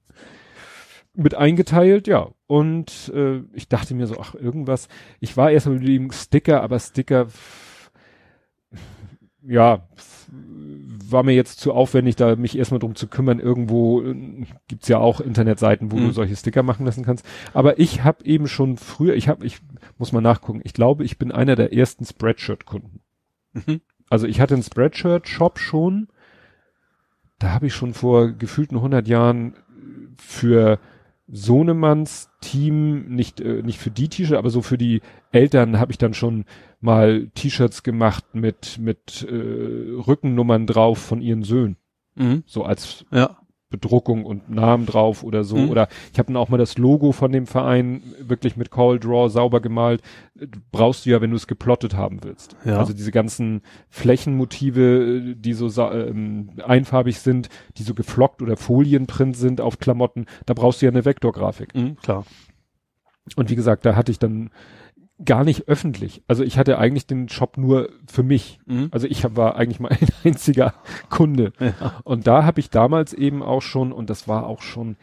mit 1.14 1.36
eingeteilt, 1.36 2.08
ja. 2.08 2.30
Und 2.48 3.12
äh, 3.14 3.42
ich 3.54 3.68
dachte 3.68 3.94
mir 3.94 4.08
so, 4.08 4.18
ach, 4.20 4.36
irgendwas. 4.36 4.88
Ich 5.20 5.36
war 5.38 5.52
erst 5.52 5.68
mit 5.68 5.86
dem 5.88 6.12
Sticker, 6.12 6.62
aber 6.62 6.80
Sticker, 6.80 7.28
ja, 9.44 9.88
war 10.32 11.24
mir 11.24 11.34
jetzt 11.34 11.60
zu 11.60 11.74
aufwendig, 11.74 12.16
da 12.16 12.36
mich 12.36 12.58
erstmal 12.58 12.80
drum 12.80 12.96
zu 12.96 13.08
kümmern. 13.08 13.40
Irgendwo 13.40 14.02
äh, 14.02 14.46
gibt's 14.68 14.88
ja 14.88 14.98
auch 14.98 15.20
Internetseiten, 15.20 15.92
wo 15.92 15.98
mhm. 15.98 16.08
du 16.08 16.12
solche 16.12 16.36
Sticker 16.36 16.64
machen 16.64 16.86
lassen 16.86 17.04
kannst. 17.04 17.26
Aber 17.54 17.80
ich 17.80 18.04
habe 18.04 18.24
eben 18.26 18.48
schon 18.48 18.78
früher, 18.78 19.16
ich 19.16 19.28
habe, 19.28 19.46
ich 19.46 19.60
muss 19.98 20.14
mal 20.14 20.22
nachgucken, 20.22 20.62
ich 20.64 20.74
glaube, 20.74 21.04
ich 21.04 21.18
bin 21.18 21.32
einer 21.32 21.56
der 21.56 21.74
ersten 21.74 22.06
Spreadshirt-Kunden. 22.06 23.02
Mhm. 23.54 23.82
Also 24.10 24.26
ich 24.26 24.40
hatte 24.40 24.54
einen 24.54 24.64
Spreadshirt-Shop 24.64 25.60
schon. 25.60 26.08
Da 27.40 27.52
habe 27.52 27.68
ich 27.68 27.74
schon 27.74 27.94
vor 27.94 28.32
gefühlten 28.32 28.78
100 28.78 29.08
Jahren 29.08 29.56
für 30.18 30.80
Sohnemanns 31.28 32.30
Team, 32.42 33.08
nicht, 33.08 33.42
äh, 33.42 33.64
nicht 33.64 33.80
für 33.80 33.92
die 33.92 34.10
T-Shirt, 34.10 34.38
aber 34.38 34.50
so 34.50 34.62
für 34.62 34.78
die 34.78 35.02
Eltern 35.32 35.80
habe 35.80 35.92
ich 35.92 35.98
dann 35.98 36.14
schon 36.14 36.46
mal 36.82 37.30
T-Shirts 37.36 37.84
gemacht 37.84 38.26
mit, 38.34 38.78
mit 38.80 39.26
äh, 39.30 39.96
Rückennummern 40.06 40.68
drauf 40.68 40.98
von 40.98 41.22
ihren 41.22 41.44
Söhnen. 41.44 41.78
Mhm. 42.16 42.44
So 42.46 42.64
als 42.64 43.06
ja. 43.12 43.38
Bedruckung 43.72 44.26
und 44.26 44.50
Namen 44.50 44.86
drauf 44.86 45.24
oder 45.24 45.44
so. 45.44 45.56
Mhm. 45.56 45.70
Oder 45.70 45.88
ich 46.12 46.20
habe 46.20 46.28
dann 46.28 46.38
auch 46.38 46.50
mal 46.50 46.58
das 46.58 46.78
Logo 46.78 47.14
von 47.14 47.32
dem 47.32 47.48
Verein 47.48 48.04
wirklich 48.20 48.58
mit 48.58 48.70
Call 48.70 49.00
Draw 49.00 49.30
sauber 49.30 49.62
gemalt. 49.62 50.02
Brauchst 50.72 51.06
du 51.06 51.10
ja, 51.10 51.22
wenn 51.22 51.32
du 51.32 51.38
es 51.38 51.48
geplottet 51.48 51.96
haben 51.96 52.24
willst. 52.24 52.56
Ja. 52.66 52.78
Also 52.78 52.94
diese 52.94 53.12
ganzen 53.12 53.62
Flächenmotive, 53.90 55.36
die 55.36 55.54
so 55.54 55.70
ähm, 55.90 56.50
einfarbig 56.64 57.20
sind, 57.20 57.50
die 57.78 57.84
so 57.84 57.94
geflockt 57.94 58.42
oder 58.42 58.58
Folienprint 58.58 59.38
sind 59.38 59.62
auf 59.62 59.80
Klamotten, 59.80 60.26
da 60.46 60.54
brauchst 60.54 60.82
du 60.82 60.86
ja 60.86 60.92
eine 60.92 61.06
Vektorgrafik. 61.06 61.74
Mhm, 61.74 61.96
klar. 61.96 62.26
Und 63.36 63.50
wie 63.50 63.56
gesagt, 63.56 63.86
da 63.86 63.96
hatte 63.96 64.12
ich 64.12 64.20
dann 64.20 64.50
gar 65.26 65.44
nicht 65.44 65.68
öffentlich. 65.68 66.24
Also 66.28 66.44
ich 66.44 66.58
hatte 66.58 66.78
eigentlich 66.78 67.08
den 67.08 67.30
Shop 67.30 67.58
nur 67.58 67.90
für 68.08 68.24
mich. 68.24 68.60
Mhm. 68.66 68.90
Also 68.92 69.08
ich 69.08 69.24
hab, 69.24 69.36
war 69.36 69.56
eigentlich 69.56 69.80
mal 69.80 69.90
ein 70.02 70.08
einziger 70.24 70.74
Kunde. 71.10 71.54
Ja. 71.60 72.02
Und 72.04 72.28
da 72.28 72.44
habe 72.44 72.60
ich 72.60 72.70
damals 72.70 73.14
eben 73.14 73.44
auch 73.44 73.62
schon, 73.62 73.92
und 73.92 74.10
das 74.10 74.28
war 74.28 74.46
auch 74.48 74.62
schon, 74.62 74.96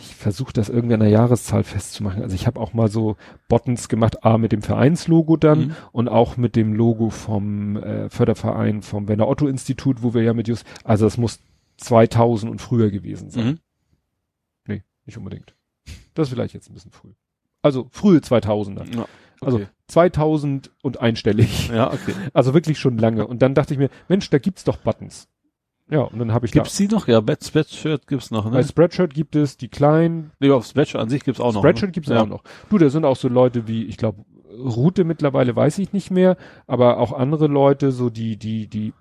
ich 0.00 0.14
versuche 0.14 0.52
das 0.52 0.68
irgendwie 0.68 0.94
an 0.94 1.00
der 1.00 1.08
Jahreszahl 1.08 1.62
festzumachen. 1.62 2.22
Also 2.22 2.34
ich 2.34 2.46
habe 2.46 2.60
auch 2.60 2.72
mal 2.72 2.88
so 2.88 3.16
Buttons 3.48 3.88
gemacht, 3.88 4.24
A 4.24 4.38
mit 4.38 4.52
dem 4.52 4.62
Vereinslogo 4.62 5.36
dann 5.36 5.58
mhm. 5.58 5.76
und 5.92 6.08
auch 6.08 6.36
mit 6.36 6.56
dem 6.56 6.74
Logo 6.74 7.10
vom 7.10 7.76
äh, 7.76 8.10
Förderverein 8.10 8.82
vom 8.82 9.08
Werner 9.08 9.28
Otto 9.28 9.46
Institut, 9.46 10.02
wo 10.02 10.14
wir 10.14 10.22
ja 10.22 10.34
mit 10.34 10.48
Just, 10.48 10.66
also 10.84 11.06
das 11.06 11.16
muss 11.16 11.40
2000 11.78 12.50
und 12.50 12.60
früher 12.60 12.90
gewesen 12.90 13.30
sein. 13.30 13.46
Mhm. 13.46 13.58
Nee, 14.66 14.82
nicht 15.06 15.16
unbedingt. 15.16 15.54
Das 16.14 16.28
ist 16.28 16.34
vielleicht 16.34 16.54
jetzt 16.54 16.68
ein 16.68 16.74
bisschen 16.74 16.90
früh. 16.90 17.12
Also 17.62 17.88
frühe 17.90 18.18
2000er. 18.18 18.94
Ja, 18.94 19.02
okay. 19.02 19.08
Also 19.40 19.60
2000 19.88 20.70
und 20.82 21.00
einstellig. 21.00 21.68
Ja, 21.68 21.92
okay. 21.92 22.14
Also 22.32 22.54
wirklich 22.54 22.78
schon 22.78 22.98
lange. 22.98 23.26
Und 23.26 23.42
dann 23.42 23.54
dachte 23.54 23.74
ich 23.74 23.78
mir, 23.78 23.90
Mensch, 24.08 24.28
da 24.30 24.38
gibt's 24.38 24.64
doch 24.64 24.76
Buttons. 24.78 25.28
Ja, 25.90 26.00
und 26.00 26.18
dann 26.18 26.32
habe 26.32 26.44
ich 26.44 26.52
Gibt's 26.52 26.76
da, 26.76 26.84
die 26.84 26.94
noch? 26.94 27.08
Ja, 27.08 27.22
Spreadshirt 27.42 28.06
gibt's 28.06 28.30
noch, 28.30 28.44
ne? 28.44 28.50
Bei 28.50 28.62
Spreadshirt 28.62 29.14
gibt 29.14 29.34
es 29.36 29.56
die 29.56 29.68
kleinen. 29.68 30.32
Nee, 30.38 30.50
auf 30.50 30.66
Spreadshirt 30.66 31.00
an 31.00 31.08
sich 31.08 31.24
gibt's 31.24 31.40
auch 31.40 31.52
noch. 31.54 31.62
Spreadshirt 31.62 31.90
ne? 31.90 31.92
gibt's 31.92 32.10
ja. 32.10 32.22
auch 32.22 32.26
noch. 32.26 32.42
Du, 32.68 32.76
da 32.76 32.90
sind 32.90 33.06
auch 33.06 33.16
so 33.16 33.28
Leute 33.28 33.66
wie, 33.66 33.84
ich 33.84 33.96
glaube, 33.96 34.24
Route 34.58 35.04
mittlerweile 35.04 35.56
weiß 35.56 35.78
ich 35.78 35.92
nicht 35.92 36.10
mehr, 36.10 36.36
aber 36.66 36.98
auch 36.98 37.12
andere 37.12 37.46
Leute, 37.46 37.90
so 37.92 38.10
die, 38.10 38.36
die, 38.36 38.66
die 38.66 38.92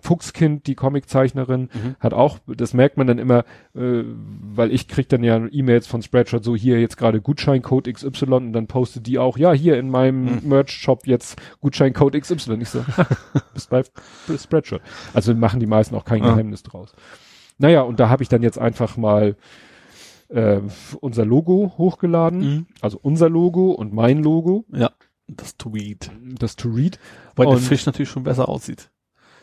Fuchskind, 0.00 0.66
die 0.66 0.74
Comiczeichnerin, 0.74 1.68
mhm. 1.72 1.96
hat 2.00 2.14
auch, 2.14 2.38
das 2.46 2.72
merkt 2.72 2.96
man 2.96 3.06
dann 3.06 3.18
immer, 3.18 3.40
äh, 3.74 4.02
weil 4.04 4.72
ich 4.72 4.88
krieg 4.88 5.08
dann 5.08 5.22
ja 5.22 5.46
E-Mails 5.50 5.86
von 5.86 6.02
Spreadshirt, 6.02 6.44
so 6.44 6.56
hier 6.56 6.80
jetzt 6.80 6.96
gerade 6.96 7.20
Gutscheincode 7.20 7.92
XY 7.92 8.24
und 8.32 8.52
dann 8.54 8.66
postet 8.66 9.06
die 9.06 9.18
auch, 9.18 9.36
ja, 9.36 9.52
hier 9.52 9.78
in 9.78 9.90
meinem 9.90 10.24
mhm. 10.24 10.48
Merch-Shop 10.48 11.06
jetzt 11.06 11.40
Gutscheincode 11.60 12.20
XY. 12.20 12.58
Ich 12.60 12.70
so, 12.70 12.84
bist 13.54 13.68
bei 13.68 13.82
Spreadshirt. 14.38 14.82
Also 15.12 15.34
machen 15.34 15.60
die 15.60 15.66
meisten 15.66 15.94
auch 15.94 16.04
kein 16.04 16.22
ja. 16.22 16.30
Geheimnis 16.30 16.62
draus. 16.62 16.94
Naja, 17.58 17.82
und 17.82 18.00
da 18.00 18.08
habe 18.08 18.22
ich 18.22 18.28
dann 18.28 18.42
jetzt 18.42 18.58
einfach 18.58 18.96
mal 18.96 19.36
äh, 20.28 20.60
unser 21.00 21.26
Logo 21.26 21.74
hochgeladen, 21.76 22.40
mhm. 22.40 22.66
also 22.80 22.98
unser 23.02 23.28
Logo 23.28 23.72
und 23.72 23.92
mein 23.92 24.22
Logo. 24.22 24.64
Ja, 24.72 24.90
das 25.28 25.56
To 25.58 25.68
Read. 25.68 26.10
Das 26.38 26.56
To 26.56 26.70
Read. 26.70 26.98
Weil 27.36 27.48
und 27.48 27.54
der 27.54 27.62
Fisch 27.62 27.84
natürlich 27.84 28.08
schon 28.08 28.24
besser 28.24 28.48
aussieht. 28.48 28.90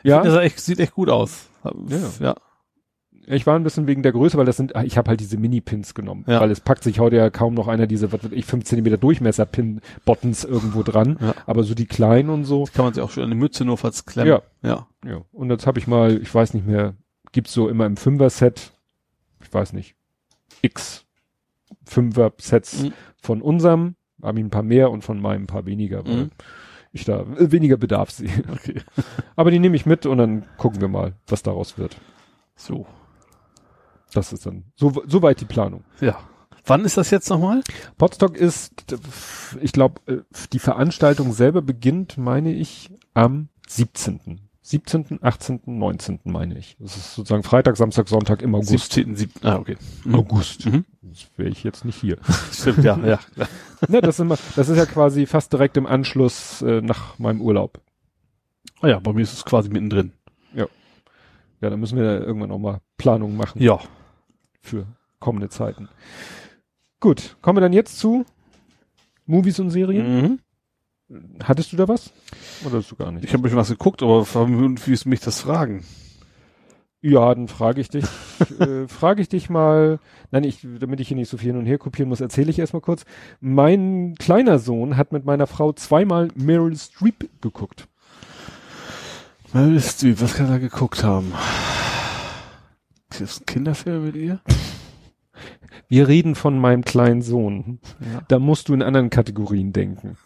Ja. 0.04 0.24
das 0.24 0.36
echt, 0.38 0.60
sieht 0.60 0.80
echt 0.80 0.94
gut 0.94 1.10
aus. 1.10 1.50
Ja. 1.64 2.00
ja. 2.20 2.36
Ich 3.32 3.46
war 3.46 3.56
ein 3.56 3.64
bisschen 3.64 3.86
wegen 3.86 4.02
der 4.02 4.12
Größe, 4.12 4.38
weil 4.38 4.46
das 4.46 4.58
sind, 4.58 4.74
ich 4.84 4.98
habe 4.98 5.10
halt 5.10 5.20
diese 5.20 5.38
Mini-Pins 5.38 5.94
genommen, 5.94 6.24
ja. 6.28 6.42
weil 6.42 6.50
es 6.50 6.62
packt 6.62 6.84
sich 6.84 7.00
heute 7.00 7.18
ja 7.18 7.30
kaum 7.30 7.54
noch 7.54 7.68
einer 7.68 7.86
diese, 7.86 8.12
was 8.12 8.24
weiß 8.24 8.32
ich, 8.32 8.46
5 8.46 8.66
Zentimeter 8.66 8.98
Durchmesser-Pin-Buttons 8.98 10.46
irgendwo 10.46 10.82
dran, 10.82 11.20
ja. 11.22 11.36
aber 11.46 11.64
so 11.64 11.76
die 11.76 11.86
kleinen 11.86 12.32
und 12.32 12.46
so. 12.46 12.62
Das 12.62 12.74
kann 12.74 12.86
man 12.86 12.94
sich 12.96 13.04
auch 13.04 13.12
schon 13.12 13.24
an 13.24 13.30
die 13.30 13.36
Mütze 13.36 13.66
nur 13.66 13.78
falls 13.78 14.06
klemmen. 14.06 14.40
Ja. 14.64 14.68
ja. 14.68 14.88
Ja. 15.06 15.22
Und 15.32 15.52
jetzt 15.52 15.68
habe 15.68 15.78
ich 15.78 15.86
mal, 15.86 16.20
ich 16.20 16.34
weiß 16.34 16.56
nicht 16.56 16.66
mehr, 16.66 16.96
gibt's 17.32 17.54
so 17.54 17.70
immer 17.70 17.86
im 17.86 17.98
Fünfer-Set, 17.98 18.72
ich 19.42 19.54
weiß 19.54 19.74
nicht, 19.74 19.96
X 20.64 21.06
Fünfer-Sets 21.86 22.84
mhm. 22.84 22.94
von 23.22 23.42
unserem, 23.44 23.96
habe 24.24 24.40
ich 24.40 24.46
ein 24.46 24.50
paar 24.50 24.64
mehr 24.64 24.90
und 24.90 25.04
von 25.04 25.22
meinem 25.22 25.44
ein 25.44 25.48
paar 25.48 25.68
weniger, 25.68 26.04
weil 26.04 26.16
mhm 26.16 26.32
ich 26.92 27.06
da 27.06 27.22
äh, 27.22 27.52
weniger 27.52 27.78
Bedarf 27.78 28.12
sehe. 28.12 28.30
Okay. 28.52 28.82
Aber 29.36 29.52
die 29.52 29.60
nehme 29.60 29.76
ich 29.76 29.86
mit 29.86 30.06
und 30.06 30.18
dann 30.18 30.46
gucken 30.58 30.82
wir 30.82 30.88
mal, 30.88 31.14
was 31.28 31.44
daraus 31.44 31.78
wird. 31.78 31.96
So. 32.56 32.86
Das 34.14 34.34
ist 34.34 34.46
dann 34.46 34.66
so 34.76 34.92
soweit 35.08 35.40
die 35.40 35.46
Planung. 35.46 35.84
Ja. 36.02 36.20
Wann 36.66 36.84
ist 36.86 36.98
das 36.98 37.10
jetzt 37.10 37.30
nochmal? 37.30 37.64
Podstock 37.98 38.36
ist, 38.36 38.86
ich 39.62 39.72
glaube, 39.72 40.02
äh, 40.08 40.18
die 40.52 40.60
Veranstaltung 40.60 41.32
selber 41.32 41.62
beginnt, 41.62 42.18
meine 42.18 42.52
ich, 42.54 42.92
am 43.14 43.50
17. 43.68 44.49
17., 44.70 45.20
18., 45.24 45.62
19. 45.66 46.20
meine 46.26 46.56
ich. 46.56 46.78
Das 46.78 46.96
ist 46.96 47.16
sozusagen 47.16 47.42
Freitag, 47.42 47.76
Samstag, 47.76 48.08
Sonntag 48.08 48.44
im 48.44 48.54
August. 48.54 48.94
17., 48.94 49.16
7., 49.16 49.32
ah, 49.42 49.56
okay. 49.56 49.78
Mhm. 50.06 50.14
August. 50.14 50.68
Mhm. 50.68 50.86
Das 51.02 51.28
wäre 51.38 51.50
ich 51.50 51.64
jetzt 51.64 51.86
nicht 51.86 52.00
hier. 52.00 52.18
Stimmt, 52.52 52.84
ja, 52.84 52.96
ja. 53.00 53.20
ne, 53.88 54.00
das, 54.02 54.16
ist 54.16 54.20
immer, 54.20 54.38
das 54.56 54.70
ist 54.70 54.78
ja 54.78 54.86
quasi 54.86 55.26
fast 55.26 55.52
direkt 55.52 55.76
im 55.76 55.88
Anschluss 55.88 56.62
äh, 56.62 56.82
nach 56.82 57.18
meinem 57.18 57.42
Urlaub. 57.42 57.82
Ah 58.82 58.90
ja, 58.90 59.00
bei 59.00 59.12
mir 59.12 59.22
ist 59.22 59.34
es 59.34 59.44
quasi 59.44 59.70
mittendrin. 59.70 60.14
Ja. 60.54 60.68
Ja, 61.62 61.72
dann 61.72 61.80
müssen 61.80 61.98
wir 61.98 62.04
da 62.04 62.24
irgendwann 62.24 62.52
auch 62.52 62.60
mal 62.60 62.80
Planungen 62.98 63.36
machen. 63.36 63.60
Ja. 63.64 63.80
Für 64.62 64.86
kommende 65.20 65.50
Zeiten. 65.50 65.90
Gut, 67.00 67.38
kommen 67.42 67.58
wir 67.58 67.62
dann 67.62 67.74
jetzt 67.74 67.98
zu 67.98 68.24
Movies 69.26 69.60
und 69.60 69.72
Serien. 69.72 70.22
Mhm. 70.22 70.40
Hattest 71.44 71.74
du 71.74 71.78
da 71.78 71.88
was? 71.88 72.12
Oder 72.66 72.78
hast 72.78 72.92
du 72.92 72.96
gar 72.96 73.12
nicht? 73.12 73.26
Ich 73.26 73.34
habe 73.34 73.44
mich 73.44 73.56
was 73.56 73.70
geguckt, 73.70 74.04
aber 74.04 74.26
wie 74.26 74.94
ist 74.94 75.06
mich 75.06 75.20
das 75.20 75.42
fragen? 75.42 75.84
Ja, 77.02 77.34
dann 77.34 77.48
frage 77.48 77.80
ich 77.80 77.90
dich, 77.90 78.06
äh, 78.60 78.88
frage 78.88 79.22
ich 79.22 79.30
dich 79.30 79.50
mal, 79.50 80.00
nein, 80.32 80.44
ich, 80.44 80.68
damit 80.80 81.00
ich 81.00 81.08
hier 81.08 81.18
nicht 81.18 81.30
so 81.30 81.38
viel 81.38 81.48
hin 81.48 81.58
und 81.58 81.66
her 81.66 81.78
kopieren 81.78 82.10
muss, 82.10 82.20
erzähle 82.20 82.50
ich 82.52 82.60
erstmal 82.60 82.82
kurz. 82.82 83.06
Mein 83.40 84.16
kleiner 84.20 84.60
Sohn 84.60 84.98
hat 84.98 85.14
mit 85.14 85.26
meiner 85.26 85.48
Frau 85.48 85.72
zweimal 85.72 86.28
Meryl 86.36 86.76
Streep 86.76 87.30
geguckt. 87.42 87.88
Meryl 89.54 89.80
Streep, 89.80 90.22
was 90.22 90.36
kann 90.36 90.50
er 90.50 90.60
geguckt 90.60 91.04
haben? 91.04 91.34
Ist 93.10 93.22
das 93.22 93.40
ein 93.40 93.46
Kinderfilm 93.46 94.06
mit 94.06 94.16
ihr? 94.16 94.42
Wir 95.88 96.08
reden 96.08 96.36
von 96.36 96.60
meinem 96.60 96.84
kleinen 96.84 97.22
Sohn. 97.22 97.80
Ja. 98.00 98.22
Da 98.28 98.40
musst 98.40 98.70
du 98.70 98.74
in 98.74 98.84
anderen 98.84 99.10
Kategorien 99.10 99.74
denken. 99.74 100.18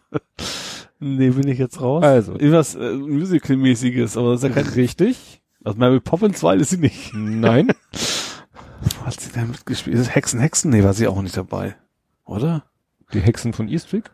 nee, 1.00 1.30
bin 1.30 1.48
ich 1.48 1.58
jetzt 1.58 1.80
raus. 1.80 2.02
Also. 2.02 2.32
Irgendwas 2.32 2.74
äh, 2.74 2.94
Musical-mäßiges, 2.94 4.16
aber 4.16 4.32
das 4.32 4.42
ist 4.42 4.48
ja 4.48 4.62
kein... 4.62 4.72
Richtig. 4.74 5.42
Also 5.64 5.78
Mary 5.78 6.00
Poppins 6.00 6.42
war 6.42 6.54
ist 6.54 6.70
sie 6.70 6.78
nicht. 6.78 7.12
Nein. 7.14 7.68
Hat 9.04 9.20
sie 9.20 9.32
da 9.32 9.44
mitgespielt? 9.44 9.96
Ist 9.96 10.14
Hexen, 10.14 10.40
Hexen? 10.40 10.70
Nee, 10.70 10.82
war 10.82 10.92
sie 10.92 11.06
auch 11.06 11.22
nicht 11.22 11.36
dabei. 11.36 11.76
Oder? 12.24 12.64
Die 13.12 13.20
Hexen 13.20 13.52
von 13.52 13.68
Eastwick? 13.68 14.10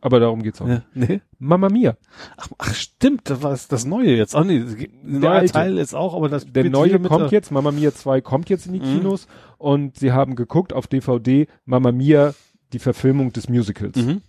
aber 0.00 0.20
darum 0.20 0.42
geht's 0.42 0.60
auch. 0.60 0.68
Ja, 0.68 0.82
nee. 0.94 1.20
Mama 1.38 1.68
Mia. 1.68 1.96
Ach, 2.36 2.48
ach 2.58 2.74
stimmt, 2.74 3.28
das 3.28 3.42
war 3.42 3.50
das 3.68 3.84
neue 3.84 4.16
jetzt. 4.16 4.34
Ach 4.34 4.44
nee, 4.44 4.64
der 5.02 5.30
alte. 5.30 5.52
Teil 5.52 5.78
ist 5.78 5.94
auch, 5.94 6.14
aber 6.14 6.28
das 6.28 6.50
der 6.50 6.68
neue 6.70 6.98
kommt 7.00 7.32
jetzt, 7.32 7.50
Mama 7.50 7.70
Mia 7.70 7.92
2 7.92 8.20
kommt 8.20 8.50
jetzt 8.50 8.66
in 8.66 8.72
die 8.72 8.80
mhm. 8.80 8.84
Kinos 8.84 9.26
und 9.58 9.98
sie 9.98 10.12
haben 10.12 10.36
geguckt 10.36 10.72
auf 10.72 10.86
DVD 10.86 11.46
Mama 11.64 11.92
Mia, 11.92 12.34
die 12.72 12.78
Verfilmung 12.78 13.32
des 13.32 13.48
Musicals. 13.48 13.96
Mhm. 13.96 14.22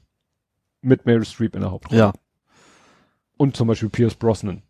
Mit 0.81 1.05
Mary 1.05 1.25
Streep 1.25 1.55
in 1.55 1.61
der 1.61 1.71
Hauptrolle. 1.71 1.99
Ja. 1.99 2.13
Und 3.37 3.55
zum 3.55 3.67
Beispiel 3.67 3.89
Pierce 3.89 4.15
Brosnan. 4.15 4.63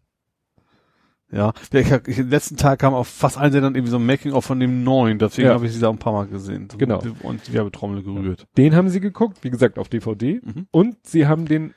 Ja, 1.31 1.53
ich, 1.71 1.91
ich, 2.07 2.15
den 2.17 2.29
letzten 2.29 2.57
Tag 2.57 2.79
kam 2.79 2.93
auf 2.93 3.07
fast 3.07 3.37
allen 3.37 3.53
Sendern 3.53 3.75
irgendwie 3.75 3.91
so 3.91 3.97
ein 3.97 4.05
Making-of 4.05 4.43
von 4.43 4.59
dem 4.59 4.83
neuen, 4.83 5.17
deswegen 5.17 5.47
ja. 5.47 5.53
habe 5.53 5.65
ich 5.65 5.73
sie 5.73 5.79
da 5.79 5.89
ein 5.89 5.97
paar 5.97 6.11
Mal 6.11 6.27
gesehen. 6.27 6.67
Genau. 6.77 7.01
Und 7.23 7.47
die 7.47 7.53
Werbetrommel 7.53 8.03
gerührt. 8.03 8.47
Den 8.57 8.75
haben 8.75 8.89
sie 8.89 8.99
geguckt, 8.99 9.37
wie 9.41 9.49
gesagt, 9.49 9.79
auf 9.79 9.87
DVD. 9.87 10.41
Mhm. 10.43 10.67
Und 10.71 10.97
sie 11.07 11.27
haben 11.27 11.45
den, 11.45 11.73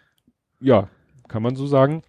ja, 0.60 0.88
kann 1.28 1.42
man 1.42 1.54
so 1.54 1.68
sagen, 1.68 2.02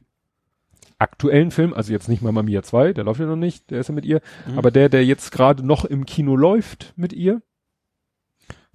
aktuellen 0.97 1.51
Film, 1.51 1.73
also 1.73 1.91
jetzt 1.91 2.09
nicht 2.09 2.23
Mama 2.23 2.41
Mia 2.41 2.63
2, 2.63 2.93
der 2.93 3.03
läuft 3.03 3.19
ja 3.19 3.27
noch 3.27 3.35
nicht, 3.35 3.69
der 3.69 3.79
ist 3.79 3.89
ja 3.89 3.93
mit 3.93 4.05
ihr, 4.05 4.21
mhm. 4.47 4.57
aber 4.57 4.71
der, 4.71 4.89
der 4.89 5.05
jetzt 5.05 5.31
gerade 5.31 5.65
noch 5.65 5.85
im 5.85 6.05
Kino 6.05 6.35
läuft 6.35 6.93
mit 6.95 7.13
ihr. 7.13 7.41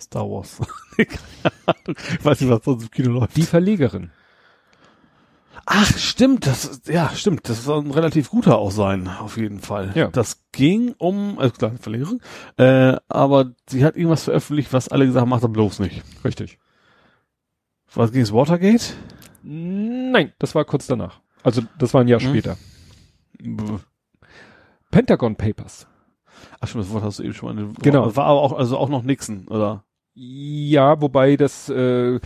Star 0.00 0.28
Wars. 0.28 0.60
ich 0.96 2.24
weiß 2.24 2.40
nicht, 2.40 2.50
was 2.50 2.64
sonst 2.64 2.82
im 2.84 2.90
Kino 2.90 3.10
läuft. 3.12 3.36
Die 3.36 3.42
Verlegerin. 3.42 4.10
Ach, 5.66 5.96
stimmt, 5.98 6.46
das, 6.46 6.82
ja, 6.86 7.10
stimmt, 7.14 7.48
das 7.48 7.64
soll 7.64 7.84
ein 7.84 7.90
relativ 7.90 8.30
guter 8.30 8.58
auch 8.58 8.70
sein, 8.70 9.06
auf 9.06 9.36
jeden 9.36 9.60
Fall. 9.60 9.92
Ja. 9.94 10.08
Das 10.08 10.44
ging 10.52 10.94
um, 10.98 11.38
also 11.38 11.54
klar, 11.54 11.72
Verliererin, 11.78 12.20
äh, 12.56 12.96
aber 13.08 13.52
sie 13.68 13.84
hat 13.84 13.94
irgendwas 13.94 14.24
veröffentlicht, 14.24 14.72
was 14.72 14.88
alle 14.88 15.06
gesagt 15.06 15.20
haben, 15.22 15.28
macht 15.28 15.44
er 15.44 15.48
bloß 15.48 15.78
nicht. 15.80 16.02
Richtig. 16.24 16.58
Was 17.94 18.10
ging 18.10 18.22
es, 18.22 18.32
Watergate? 18.32 18.94
Nein, 19.42 20.32
das 20.38 20.54
war 20.54 20.64
kurz 20.64 20.86
danach. 20.86 21.20
Also, 21.42 21.62
das 21.78 21.94
war 21.94 22.02
ein 22.02 22.08
Jahr 22.08 22.20
hm. 22.20 22.28
später. 22.28 22.56
Pentagon 24.90 25.36
Papers. 25.36 25.86
Ach 26.60 26.68
stimmt, 26.68 26.84
das 26.84 26.92
Wort 26.92 27.04
hast 27.04 27.18
du 27.18 27.22
eben 27.22 27.34
schon 27.34 27.54
mal. 27.54 27.72
Genau. 27.80 28.14
War 28.16 28.26
aber 28.26 28.40
auch, 28.40 28.52
also 28.52 28.76
auch 28.76 28.88
noch 28.88 29.02
Nixon, 29.02 29.46
oder? 29.48 29.84
Ja, 30.14 31.00
wobei 31.00 31.36
das 31.36 31.68
äh, 31.68 32.20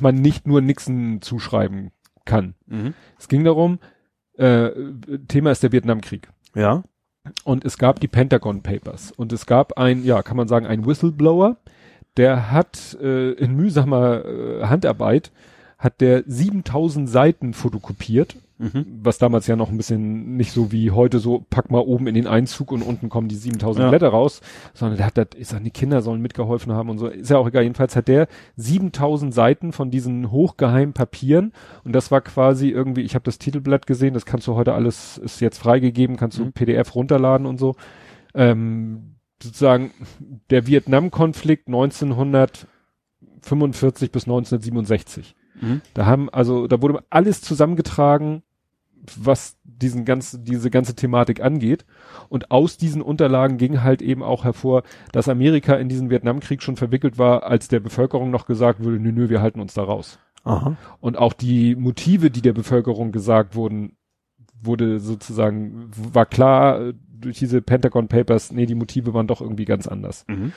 man 0.00 0.14
nicht 0.14 0.46
nur 0.46 0.60
Nixon 0.60 1.20
zuschreiben 1.20 1.90
kann. 2.24 2.54
Mhm. 2.66 2.94
Es 3.18 3.28
ging 3.28 3.44
darum, 3.44 3.78
äh, 4.36 4.70
Thema 5.28 5.50
ist 5.50 5.62
der 5.62 5.72
Vietnamkrieg. 5.72 6.28
Ja. 6.54 6.82
Und 7.44 7.64
es 7.64 7.76
gab 7.76 8.00
die 8.00 8.08
Pentagon 8.08 8.62
Papers. 8.62 9.12
Und 9.12 9.32
es 9.32 9.46
gab 9.46 9.76
ein, 9.76 10.04
ja, 10.04 10.22
kann 10.22 10.36
man 10.36 10.48
sagen, 10.48 10.66
ein 10.66 10.86
Whistleblower, 10.86 11.56
der 12.16 12.50
hat 12.50 12.96
äh, 13.00 13.32
in 13.32 13.54
mühsamer 13.54 14.24
äh, 14.24 14.64
Handarbeit, 14.64 15.30
hat 15.78 16.00
der 16.00 16.24
7000 16.26 17.08
Seiten 17.08 17.54
fotokopiert 17.54 18.36
Mhm. 18.60 19.00
Was 19.02 19.16
damals 19.16 19.46
ja 19.46 19.56
noch 19.56 19.70
ein 19.70 19.78
bisschen 19.78 20.36
nicht 20.36 20.52
so 20.52 20.70
wie 20.70 20.90
heute 20.90 21.18
so, 21.18 21.46
pack 21.48 21.70
mal 21.70 21.78
oben 21.78 22.06
in 22.06 22.14
den 22.14 22.26
Einzug 22.26 22.72
und 22.72 22.82
unten 22.82 23.08
kommen 23.08 23.28
die 23.28 23.36
7000 23.36 23.84
ja. 23.84 23.88
Blätter 23.88 24.08
raus, 24.08 24.42
sondern 24.74 24.98
der 24.98 25.06
hat 25.06 25.16
das, 25.16 25.28
ich 25.38 25.48
sag, 25.48 25.64
die 25.64 25.70
Kinder 25.70 26.02
sollen 26.02 26.20
mitgeholfen 26.20 26.74
haben 26.74 26.90
und 26.90 26.98
so, 26.98 27.06
ist 27.06 27.30
ja 27.30 27.38
auch 27.38 27.48
egal. 27.48 27.62
Jedenfalls 27.62 27.96
hat 27.96 28.06
der 28.06 28.28
7000 28.56 29.32
Seiten 29.32 29.72
von 29.72 29.90
diesen 29.90 30.30
hochgeheimen 30.30 30.92
Papieren 30.92 31.54
und 31.84 31.94
das 31.94 32.10
war 32.10 32.20
quasi 32.20 32.68
irgendwie, 32.68 33.00
ich 33.00 33.14
habe 33.14 33.24
das 33.24 33.38
Titelblatt 33.38 33.86
gesehen, 33.86 34.12
das 34.12 34.26
kannst 34.26 34.46
du 34.46 34.56
heute 34.56 34.74
alles, 34.74 35.16
ist 35.16 35.40
jetzt 35.40 35.56
freigegeben, 35.56 36.18
kannst 36.18 36.38
du 36.38 36.44
mhm. 36.44 36.52
PDF 36.52 36.94
runterladen 36.94 37.46
und 37.46 37.58
so. 37.58 37.76
Ähm, 38.34 39.14
sozusagen 39.42 39.92
der 40.50 40.66
Vietnam-Konflikt 40.66 41.68
1945 41.68 44.12
bis 44.12 44.24
1967. 44.24 45.34
Mhm. 45.60 45.80
Da 45.94 46.06
haben, 46.06 46.28
also, 46.28 46.66
da 46.66 46.82
wurde 46.82 47.04
alles 47.08 47.40
zusammengetragen, 47.40 48.42
was 49.18 49.58
diesen 49.64 50.04
ganzen, 50.04 50.44
diese 50.44 50.70
ganze 50.70 50.94
Thematik 50.94 51.42
angeht. 51.42 51.84
Und 52.28 52.50
aus 52.50 52.76
diesen 52.76 53.02
Unterlagen 53.02 53.56
ging 53.56 53.82
halt 53.82 54.02
eben 54.02 54.22
auch 54.22 54.44
hervor, 54.44 54.82
dass 55.12 55.28
Amerika 55.28 55.74
in 55.74 55.88
diesen 55.88 56.10
Vietnamkrieg 56.10 56.62
schon 56.62 56.76
verwickelt 56.76 57.18
war, 57.18 57.44
als 57.44 57.68
der 57.68 57.80
Bevölkerung 57.80 58.30
noch 58.30 58.46
gesagt 58.46 58.84
wurde, 58.84 59.00
nö, 59.00 59.12
nö, 59.12 59.28
wir 59.28 59.40
halten 59.40 59.60
uns 59.60 59.74
da 59.74 59.82
raus. 59.82 60.18
Aha. 60.44 60.76
Und 61.00 61.18
auch 61.18 61.32
die 61.32 61.76
Motive, 61.76 62.30
die 62.30 62.42
der 62.42 62.52
Bevölkerung 62.52 63.12
gesagt 63.12 63.54
wurden, 63.54 63.96
wurde 64.62 65.00
sozusagen, 65.00 65.90
war 65.94 66.26
klar 66.26 66.80
äh, 66.80 66.94
durch 67.08 67.38
diese 67.38 67.62
Pentagon 67.62 68.08
Papers, 68.08 68.52
nee, 68.52 68.66
die 68.66 68.74
Motive 68.74 69.12
waren 69.14 69.26
doch 69.26 69.40
irgendwie 69.40 69.64
ganz 69.64 69.86
anders. 69.86 70.24
Mhm. 70.28 70.52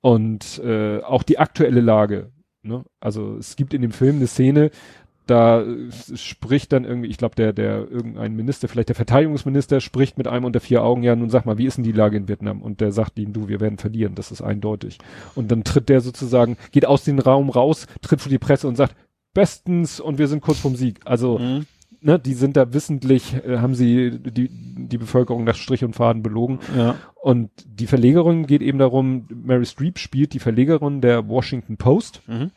Und 0.00 0.60
äh, 0.62 1.00
auch 1.00 1.22
die 1.22 1.38
aktuelle 1.38 1.80
Lage, 1.80 2.30
ne? 2.62 2.84
Also 3.00 3.36
es 3.36 3.56
gibt 3.56 3.74
in 3.74 3.82
dem 3.82 3.90
Film 3.90 4.16
eine 4.16 4.26
Szene, 4.26 4.70
da 5.26 5.62
äh, 5.62 5.90
spricht 6.14 6.72
dann 6.72 6.84
irgendwie, 6.84 7.08
ich 7.08 7.16
glaube, 7.16 7.34
der, 7.34 7.52
der 7.52 7.88
irgendein 7.90 8.34
Minister, 8.34 8.68
vielleicht 8.68 8.88
der 8.88 8.96
Verteidigungsminister, 8.96 9.80
spricht 9.80 10.18
mit 10.18 10.28
einem 10.28 10.44
unter 10.44 10.60
vier 10.60 10.82
Augen, 10.82 11.02
ja, 11.02 11.16
nun 11.16 11.30
sag 11.30 11.46
mal, 11.46 11.58
wie 11.58 11.66
ist 11.66 11.76
denn 11.76 11.84
die 11.84 11.92
Lage 11.92 12.16
in 12.16 12.28
Vietnam? 12.28 12.62
Und 12.62 12.80
der 12.80 12.92
sagt 12.92 13.18
ihm, 13.18 13.32
du, 13.32 13.48
wir 13.48 13.60
werden 13.60 13.78
verlieren, 13.78 14.14
das 14.14 14.30
ist 14.30 14.42
eindeutig. 14.42 14.98
Und 15.34 15.50
dann 15.50 15.64
tritt 15.64 15.88
der 15.88 16.00
sozusagen, 16.00 16.56
geht 16.72 16.86
aus 16.86 17.04
dem 17.04 17.18
Raum 17.18 17.50
raus, 17.50 17.86
tritt 18.02 18.20
vor 18.20 18.30
die 18.30 18.38
Presse 18.38 18.68
und 18.68 18.76
sagt, 18.76 18.96
bestens 19.32 19.98
und 20.00 20.18
wir 20.18 20.28
sind 20.28 20.42
kurz 20.42 20.58
vom 20.58 20.76
Sieg. 20.76 21.00
Also, 21.04 21.38
mhm. 21.38 21.66
ne, 22.00 22.18
die 22.18 22.34
sind 22.34 22.56
da 22.56 22.72
wissentlich, 22.74 23.34
äh, 23.46 23.58
haben 23.58 23.74
sie 23.74 24.18
die, 24.20 24.48
die 24.50 24.98
Bevölkerung 24.98 25.44
nach 25.44 25.56
Strich 25.56 25.84
und 25.84 25.96
Faden 25.96 26.22
belogen. 26.22 26.60
Ja. 26.76 26.96
Und 27.22 27.50
die 27.66 27.86
Verlegerin 27.86 28.46
geht 28.46 28.60
eben 28.60 28.78
darum, 28.78 29.26
Mary 29.30 29.64
Streep 29.64 29.98
spielt 29.98 30.34
die 30.34 30.38
Verlegerin 30.38 31.00
der 31.00 31.28
Washington 31.28 31.78
Post. 31.78 32.20
Mhm 32.26 32.50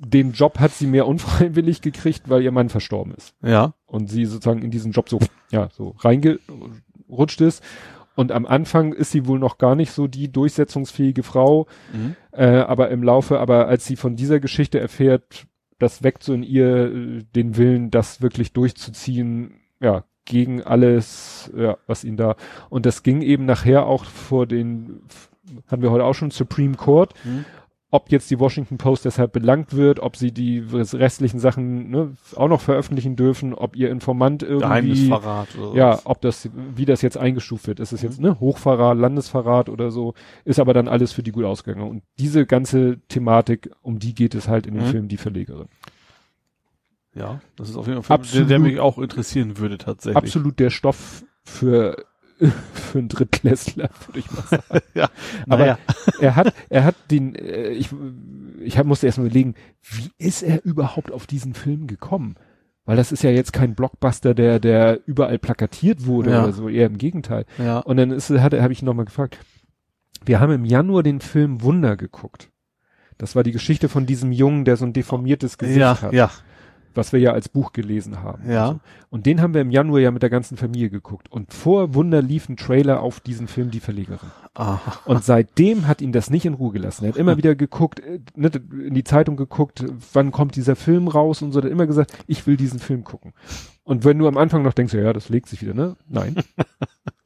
den 0.00 0.32
Job 0.32 0.58
hat 0.58 0.72
sie 0.72 0.86
mehr 0.86 1.06
unfreiwillig 1.06 1.82
gekriegt, 1.82 2.28
weil 2.28 2.42
ihr 2.42 2.52
Mann 2.52 2.68
verstorben 2.68 3.14
ist. 3.14 3.34
Ja. 3.42 3.74
Und 3.86 4.10
sie 4.10 4.24
sozusagen 4.24 4.62
in 4.62 4.70
diesen 4.70 4.92
Job 4.92 5.08
so, 5.08 5.18
ja, 5.50 5.68
so 5.72 5.94
reingerutscht 5.98 7.40
ist. 7.40 7.62
Und 8.14 8.32
am 8.32 8.46
Anfang 8.46 8.92
ist 8.92 9.12
sie 9.12 9.26
wohl 9.26 9.38
noch 9.38 9.58
gar 9.58 9.76
nicht 9.76 9.92
so 9.92 10.08
die 10.08 10.30
durchsetzungsfähige 10.30 11.22
Frau. 11.22 11.66
Mhm. 11.92 12.16
Äh, 12.32 12.46
aber 12.46 12.90
im 12.90 13.02
Laufe, 13.02 13.38
aber 13.38 13.68
als 13.68 13.86
sie 13.86 13.96
von 13.96 14.16
dieser 14.16 14.40
Geschichte 14.40 14.80
erfährt, 14.80 15.46
das 15.78 16.02
weckt 16.02 16.24
so 16.24 16.34
in 16.34 16.42
ihr 16.42 16.92
äh, 16.92 17.24
den 17.34 17.56
Willen, 17.56 17.90
das 17.90 18.20
wirklich 18.20 18.52
durchzuziehen, 18.52 19.60
ja, 19.80 20.04
gegen 20.24 20.62
alles, 20.62 21.50
ja, 21.56 21.78
was 21.86 22.04
ihn 22.04 22.16
da. 22.16 22.36
Und 22.68 22.86
das 22.86 23.02
ging 23.02 23.22
eben 23.22 23.46
nachher 23.46 23.86
auch 23.86 24.04
vor 24.04 24.46
den, 24.46 25.02
haben 25.68 25.82
wir 25.82 25.90
heute 25.90 26.04
auch 26.04 26.14
schon, 26.14 26.30
Supreme 26.30 26.74
Court. 26.74 27.14
Mhm 27.24 27.44
ob 27.90 28.10
jetzt 28.10 28.30
die 28.30 28.38
Washington 28.38 28.76
Post 28.76 29.06
deshalb 29.06 29.32
belangt 29.32 29.74
wird, 29.74 30.00
ob 30.00 30.16
sie 30.16 30.30
die 30.30 30.62
restlichen 30.70 31.40
Sachen 31.40 31.90
ne, 31.90 32.14
auch 32.36 32.48
noch 32.48 32.60
veröffentlichen 32.60 33.16
dürfen, 33.16 33.54
ob 33.54 33.76
ihr 33.76 33.90
Informant 33.90 34.42
irgendwie 34.42 34.66
Geheimnisverrat 34.66 35.56
oder 35.56 35.74
ja, 35.74 35.98
ob 36.04 36.20
das 36.20 36.50
wie 36.52 36.84
das 36.84 37.00
jetzt 37.00 37.16
eingestuft 37.16 37.66
wird, 37.66 37.80
ist 37.80 37.92
es 37.92 38.02
jetzt 38.02 38.20
ne 38.20 38.38
Hochverrat, 38.40 38.98
Landesverrat 38.98 39.70
oder 39.70 39.90
so, 39.90 40.12
ist 40.44 40.60
aber 40.60 40.74
dann 40.74 40.86
alles 40.86 41.12
für 41.12 41.22
die 41.22 41.32
gut 41.32 41.44
ausgegangen 41.44 41.88
und 41.88 42.02
diese 42.18 42.44
ganze 42.44 42.98
Thematik, 43.08 43.70
um 43.80 43.98
die 43.98 44.14
geht 44.14 44.34
es 44.34 44.48
halt 44.48 44.66
in 44.66 44.74
dem 44.74 44.84
mhm. 44.84 44.90
Film 44.90 45.08
die 45.08 45.16
Verlegerin. 45.16 45.68
Ja, 47.14 47.40
das 47.56 47.70
ist 47.70 47.76
auf 47.76 47.86
jeden 47.86 48.02
Fall 48.02 48.16
absolut, 48.16 48.50
der, 48.50 48.58
der 48.58 48.66
mich 48.66 48.80
auch 48.80 48.98
interessieren 48.98 49.56
würde 49.56 49.78
tatsächlich. 49.78 50.16
Absolut 50.16 50.58
der 50.60 50.70
Stoff 50.70 51.24
für 51.42 52.04
für 52.72 52.98
einen 52.98 53.08
Drittklässler, 53.08 53.90
würde 54.06 54.18
ich 54.18 54.30
mal 54.30 54.42
sagen. 54.42 54.80
ja, 54.94 55.10
aber 55.48 55.58
naja. 55.58 55.78
er 56.20 56.36
hat, 56.36 56.54
er 56.68 56.84
hat 56.84 56.94
den, 57.10 57.34
äh, 57.34 57.70
ich, 57.70 57.90
ich 58.60 58.78
hab, 58.78 58.86
musste 58.86 59.06
erst 59.06 59.18
mal 59.18 59.26
überlegen, 59.26 59.54
wie 59.82 60.10
ist 60.18 60.42
er 60.42 60.64
überhaupt 60.64 61.12
auf 61.12 61.26
diesen 61.26 61.54
Film 61.54 61.86
gekommen? 61.86 62.36
Weil 62.84 62.96
das 62.96 63.12
ist 63.12 63.22
ja 63.22 63.30
jetzt 63.30 63.52
kein 63.52 63.74
Blockbuster, 63.74 64.34
der, 64.34 64.60
der 64.60 65.00
überall 65.06 65.38
plakatiert 65.38 66.06
wurde 66.06 66.30
ja. 66.30 66.42
oder 66.42 66.52
so, 66.52 66.68
eher 66.68 66.86
im 66.86 66.96
Gegenteil. 66.96 67.44
Ja. 67.58 67.80
Und 67.80 67.98
dann 67.98 68.10
ist, 68.10 68.30
hat, 68.30 68.54
habe 68.54 68.72
ich 68.72 68.82
ihn 68.82 68.86
nochmal 68.86 69.04
gefragt. 69.04 69.38
Wir 70.24 70.40
haben 70.40 70.52
im 70.52 70.64
Januar 70.64 71.02
den 71.02 71.20
Film 71.20 71.62
Wunder 71.62 71.96
geguckt. 71.96 72.50
Das 73.18 73.36
war 73.36 73.42
die 73.42 73.52
Geschichte 73.52 73.88
von 73.88 74.06
diesem 74.06 74.32
Jungen, 74.32 74.64
der 74.64 74.76
so 74.76 74.86
ein 74.86 74.92
deformiertes 74.92 75.58
Gesicht 75.58 75.80
ja, 75.80 76.00
hat. 76.00 76.12
Ja, 76.12 76.30
was 76.98 77.12
wir 77.14 77.20
ja 77.20 77.32
als 77.32 77.48
Buch 77.48 77.72
gelesen 77.72 78.22
haben. 78.22 78.50
Ja. 78.50 78.66
Also. 78.66 78.80
Und 79.08 79.24
den 79.24 79.40
haben 79.40 79.54
wir 79.54 79.62
im 79.62 79.70
Januar 79.70 80.00
ja 80.00 80.10
mit 80.10 80.22
der 80.22 80.28
ganzen 80.28 80.58
Familie 80.58 80.90
geguckt. 80.90 81.32
Und 81.32 81.54
vor 81.54 81.94
Wunder 81.94 82.20
lief 82.20 82.48
ein 82.50 82.58
Trailer 82.58 83.00
auf 83.00 83.20
diesen 83.20 83.48
Film 83.48 83.70
Die 83.70 83.80
Verlegerin. 83.80 84.30
Aha. 84.52 85.00
Und 85.06 85.24
seitdem 85.24 85.86
hat 85.86 86.02
ihn 86.02 86.12
das 86.12 86.28
nicht 86.28 86.44
in 86.44 86.54
Ruhe 86.54 86.72
gelassen. 86.72 87.04
Er 87.04 87.10
hat 87.10 87.16
immer 87.16 87.38
wieder 87.38 87.54
geguckt, 87.54 88.00
äh, 88.00 88.20
ne, 88.34 88.50
in 88.86 88.92
die 88.92 89.04
Zeitung 89.04 89.36
geguckt, 89.36 89.84
wann 90.12 90.32
kommt 90.32 90.56
dieser 90.56 90.76
Film 90.76 91.08
raus 91.08 91.40
und 91.40 91.52
so. 91.52 91.60
Er 91.60 91.64
hat 91.64 91.72
immer 91.72 91.86
gesagt, 91.86 92.12
ich 92.26 92.46
will 92.46 92.58
diesen 92.58 92.80
Film 92.80 93.04
gucken. 93.04 93.32
Und 93.84 94.04
wenn 94.04 94.18
du 94.18 94.28
am 94.28 94.36
Anfang 94.36 94.62
noch 94.62 94.74
denkst, 94.74 94.92
ja, 94.92 95.12
das 95.14 95.30
legt 95.30 95.48
sich 95.48 95.62
wieder, 95.62 95.72
ne? 95.72 95.96
Nein. 96.08 96.36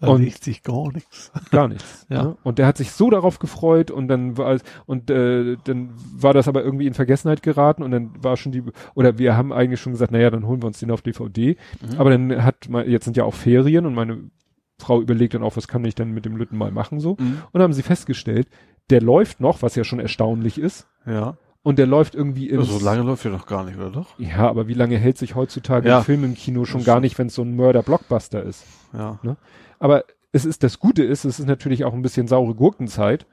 da 0.00 0.08
und 0.08 0.22
legt 0.22 0.44
sich 0.44 0.62
gar 0.62 0.92
nichts. 0.92 1.32
Gar 1.50 1.68
nichts. 1.68 2.06
ja. 2.08 2.22
Ne? 2.24 2.36
Und 2.42 2.58
der 2.58 2.66
hat 2.66 2.76
sich 2.76 2.92
so 2.92 3.10
darauf 3.10 3.38
gefreut 3.38 3.90
und 3.90 4.08
dann 4.08 4.36
war 4.36 4.58
und 4.86 5.10
äh, 5.10 5.56
dann 5.64 5.90
war 6.14 6.34
das 6.34 6.48
aber 6.48 6.62
irgendwie 6.62 6.86
in 6.86 6.94
Vergessenheit 6.94 7.42
geraten 7.42 7.82
und 7.82 7.90
dann 7.90 8.12
war 8.22 8.36
schon 8.36 8.52
die 8.52 8.62
oder 8.94 9.18
wir 9.18 9.36
haben 9.36 9.52
eigentlich 9.52 9.80
schon 9.80 9.92
gesagt, 9.92 10.12
naja, 10.12 10.30
dann 10.30 10.46
holen 10.46 10.62
wir 10.62 10.66
uns 10.66 10.80
den 10.80 10.90
auf 10.90 11.02
DVD. 11.02 11.56
Mhm. 11.80 11.98
Aber 11.98 12.10
dann 12.10 12.44
hat 12.44 12.68
man, 12.68 12.88
jetzt 12.88 13.04
sind 13.04 13.16
ja 13.16 13.24
auch 13.24 13.34
Ferien 13.34 13.86
und 13.86 13.94
meine 13.94 14.30
Frau 14.78 15.00
überlegt 15.00 15.34
dann 15.34 15.42
auch, 15.42 15.56
was 15.56 15.68
kann 15.68 15.84
ich 15.84 15.94
denn 15.94 16.12
mit 16.12 16.24
dem 16.24 16.36
Lütten 16.36 16.58
mal 16.58 16.70
machen 16.70 17.00
so. 17.00 17.16
Mhm. 17.18 17.42
Und 17.44 17.54
dann 17.54 17.62
haben 17.62 17.72
sie 17.72 17.82
festgestellt, 17.82 18.48
der 18.90 19.00
läuft 19.00 19.40
noch, 19.40 19.62
was 19.62 19.74
ja 19.74 19.84
schon 19.84 20.00
erstaunlich 20.00 20.58
ist. 20.58 20.86
Ja. 21.06 21.36
Und 21.66 21.80
der 21.80 21.86
läuft 21.88 22.14
irgendwie 22.14 22.48
in. 22.48 22.62
So 22.62 22.78
lange 22.78 23.02
läuft 23.02 23.24
er 23.24 23.32
doch 23.32 23.44
gar 23.44 23.64
nicht, 23.64 23.76
oder 23.76 23.90
doch? 23.90 24.16
Ja, 24.20 24.48
aber 24.48 24.68
wie 24.68 24.74
lange 24.74 24.98
hält 24.98 25.18
sich 25.18 25.34
heutzutage 25.34 25.88
ja. 25.88 25.98
ein 25.98 26.04
Film 26.04 26.22
im 26.22 26.34
Kino 26.34 26.64
schon 26.64 26.84
gar 26.84 27.00
nicht, 27.00 27.18
wenn 27.18 27.26
es 27.26 27.34
so 27.34 27.42
ein 27.42 27.56
Mörder-Blockbuster 27.56 28.40
ist? 28.44 28.64
Ja. 28.92 29.18
Ne? 29.24 29.36
Aber 29.80 30.04
es 30.30 30.44
ist, 30.44 30.62
das 30.62 30.78
Gute 30.78 31.02
ist, 31.02 31.24
es 31.24 31.40
ist 31.40 31.46
natürlich 31.46 31.84
auch 31.84 31.92
ein 31.92 32.02
bisschen 32.02 32.28
saure 32.28 32.54
Gurkenzeit. 32.54 33.26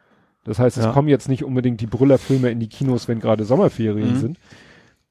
Das 0.45 0.57
heißt, 0.57 0.77
es 0.77 0.85
ja. 0.85 0.91
kommen 0.91 1.09
jetzt 1.09 1.29
nicht 1.29 1.43
unbedingt 1.43 1.79
die 1.79 1.85
Brüllerfilme 1.85 2.49
in 2.49 2.59
die 2.59 2.69
Kinos, 2.69 3.07
wenn 3.07 3.19
gerade 3.19 3.45
Sommerferien 3.45 4.13
mhm. 4.13 4.19
sind. 4.19 4.39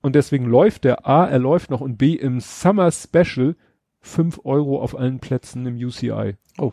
Und 0.01 0.17
deswegen 0.17 0.47
läuft 0.47 0.83
der 0.83 1.06
A, 1.06 1.24
er 1.24 1.38
läuft 1.38 1.71
noch 1.71 1.81
und 1.81 1.99
B 1.99 2.15
im 2.15 2.40
Summer 2.40 2.90
Special 2.90 3.55
fünf 4.01 4.40
Euro 4.42 4.83
auf 4.83 4.99
allen 4.99 5.21
Plätzen 5.21 5.65
im 5.67 5.76
UCI. 5.76 6.35
Oh. 6.58 6.72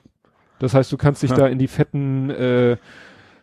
Das 0.58 0.74
heißt, 0.74 0.92
du 0.92 0.98
kannst 0.98 1.22
dich 1.22 1.30
ja. 1.30 1.36
da 1.36 1.48
in 1.48 1.60
die 1.60 1.68
fetten 1.68 2.32
äh, 2.32 2.78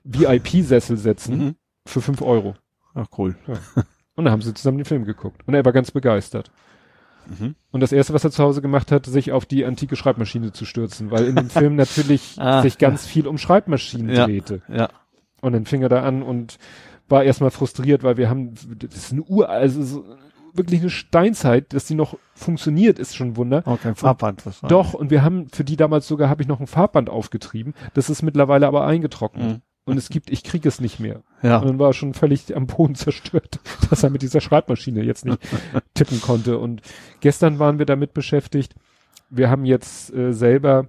VIP-Sessel 0.03 0.97
setzen 0.97 1.39
mhm. 1.39 1.55
für 1.87 2.01
fünf 2.01 2.21
Euro. 2.21 2.57
Ach 2.97 3.07
cool. 3.19 3.37
Ja. 3.47 3.55
Und 4.17 4.25
dann 4.25 4.33
haben 4.33 4.43
sie 4.43 4.55
zusammen 4.55 4.79
den 4.79 4.87
Film 4.87 5.05
geguckt. 5.05 5.43
Und 5.47 5.55
er 5.55 5.65
war 5.65 5.73
ganz 5.73 5.91
begeistert. 5.91 6.51
Mhm. 7.27 7.55
Und 7.71 7.81
das 7.81 7.93
erste, 7.93 8.15
was 8.15 8.25
er 8.25 8.31
zu 8.31 8.43
Hause 8.43 8.63
gemacht 8.63 8.91
hat, 8.91 9.05
sich 9.07 9.33
auf 9.33 9.45
die 9.45 9.65
antike 9.65 9.95
Schreibmaschine 9.95 10.53
zu 10.53 10.65
stürzen, 10.65 11.11
weil 11.11 11.27
in 11.27 11.37
dem 11.37 11.51
Film 11.51 11.77
natürlich 11.77 12.37
ah, 12.39 12.63
sich 12.63 12.79
ganz 12.79 13.05
ja. 13.05 13.11
viel 13.11 13.27
um 13.27 13.37
Schreibmaschinen 13.37 14.15
ja, 14.15 14.27
drehte. 14.27 14.63
Ja. 14.69 14.89
Und 15.43 15.53
dann 15.53 15.67
fing 15.67 15.83
er 15.83 15.89
da 15.89 16.03
an 16.03 16.23
und 16.23 16.59
war 17.09 17.25
erstmal 17.25 17.51
frustriert, 17.51 18.03
weil 18.03 18.17
wir 18.17 18.31
haben, 18.31 18.55
das 18.79 18.97
ist 18.97 19.13
eine 19.13 19.23
Uhr, 19.23 19.49
also 19.49 19.83
so, 19.83 20.05
wirklich 20.55 20.81
eine 20.81 20.91
Steinzeit, 20.91 21.73
dass 21.75 21.85
die 21.85 21.95
noch 21.95 22.17
funktioniert, 22.35 22.99
ist 22.99 23.15
schon 23.15 23.29
ein 23.29 23.37
Wunder. 23.37 23.63
Oh, 23.67 23.77
kein 23.77 23.95
Farbband. 23.95 24.47
Was 24.47 24.61
Doch, 24.63 24.95
und 24.95 25.11
wir 25.11 25.23
haben 25.23 25.49
für 25.51 25.65
die 25.65 25.77
damals 25.77 26.09
sogar, 26.09 26.31
habe 26.31 26.43
ich 26.43 26.49
noch 26.49 26.61
ein 26.61 26.67
Farbband 26.67 27.11
aufgetrieben. 27.11 27.75
Das 27.95 28.09
ist 28.09 28.23
mittlerweile 28.23 28.67
aber 28.67 28.87
eingetrocknet. 28.87 29.47
Mhm. 29.47 29.63
Und 29.87 29.99
es 29.99 30.09
gibt, 30.09 30.31
ich 30.31 30.43
kriege 30.43 30.69
es 30.69 30.81
nicht 30.81 30.99
mehr. 30.99 31.23
Ja. 31.43 31.59
Und 31.59 31.69
dann 31.69 31.79
war 31.79 31.91
er 31.91 31.93
schon 31.95 32.13
völlig 32.13 32.55
am 32.55 32.67
Boden 32.67 32.95
zerstört, 32.97 33.61
dass 33.89 34.03
er 34.03 34.11
mit 34.11 34.21
dieser 34.21 34.41
Schreibmaschine 34.41 35.03
jetzt 35.03 35.25
nicht 35.25 35.39
tippen 35.95 36.21
konnte. 36.21 36.59
Und 36.59 36.83
gestern 37.21 37.59
waren 37.59 37.79
wir 37.79 37.87
damit 37.87 38.13
beschäftigt. 38.13 38.75
Wir 39.31 39.49
haben 39.49 39.65
jetzt 39.65 40.13
äh, 40.13 40.33
selber 40.33 40.89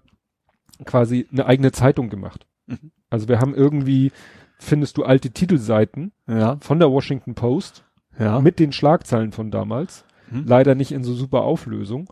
quasi 0.83 1.27
eine 1.31 1.45
eigene 1.45 1.71
Zeitung 1.71 2.09
gemacht. 2.09 2.47
Mhm. 2.65 2.91
Also 3.09 3.27
wir 3.27 3.39
haben 3.39 3.53
irgendwie, 3.53 4.11
findest 4.59 4.97
du 4.97 5.03
alte 5.03 5.29
Titelseiten 5.29 6.11
ja. 6.27 6.57
von 6.59 6.79
der 6.79 6.91
Washington 6.91 7.35
Post 7.35 7.85
ja. 8.19 8.41
mit 8.41 8.59
den 8.59 8.71
Schlagzeilen 8.71 9.31
von 9.31 9.51
damals. 9.51 10.05
Mhm. 10.31 10.45
Leider 10.47 10.73
nicht 10.73 10.91
in 10.91 11.03
so 11.03 11.13
super 11.13 11.43
Auflösung. 11.43 12.09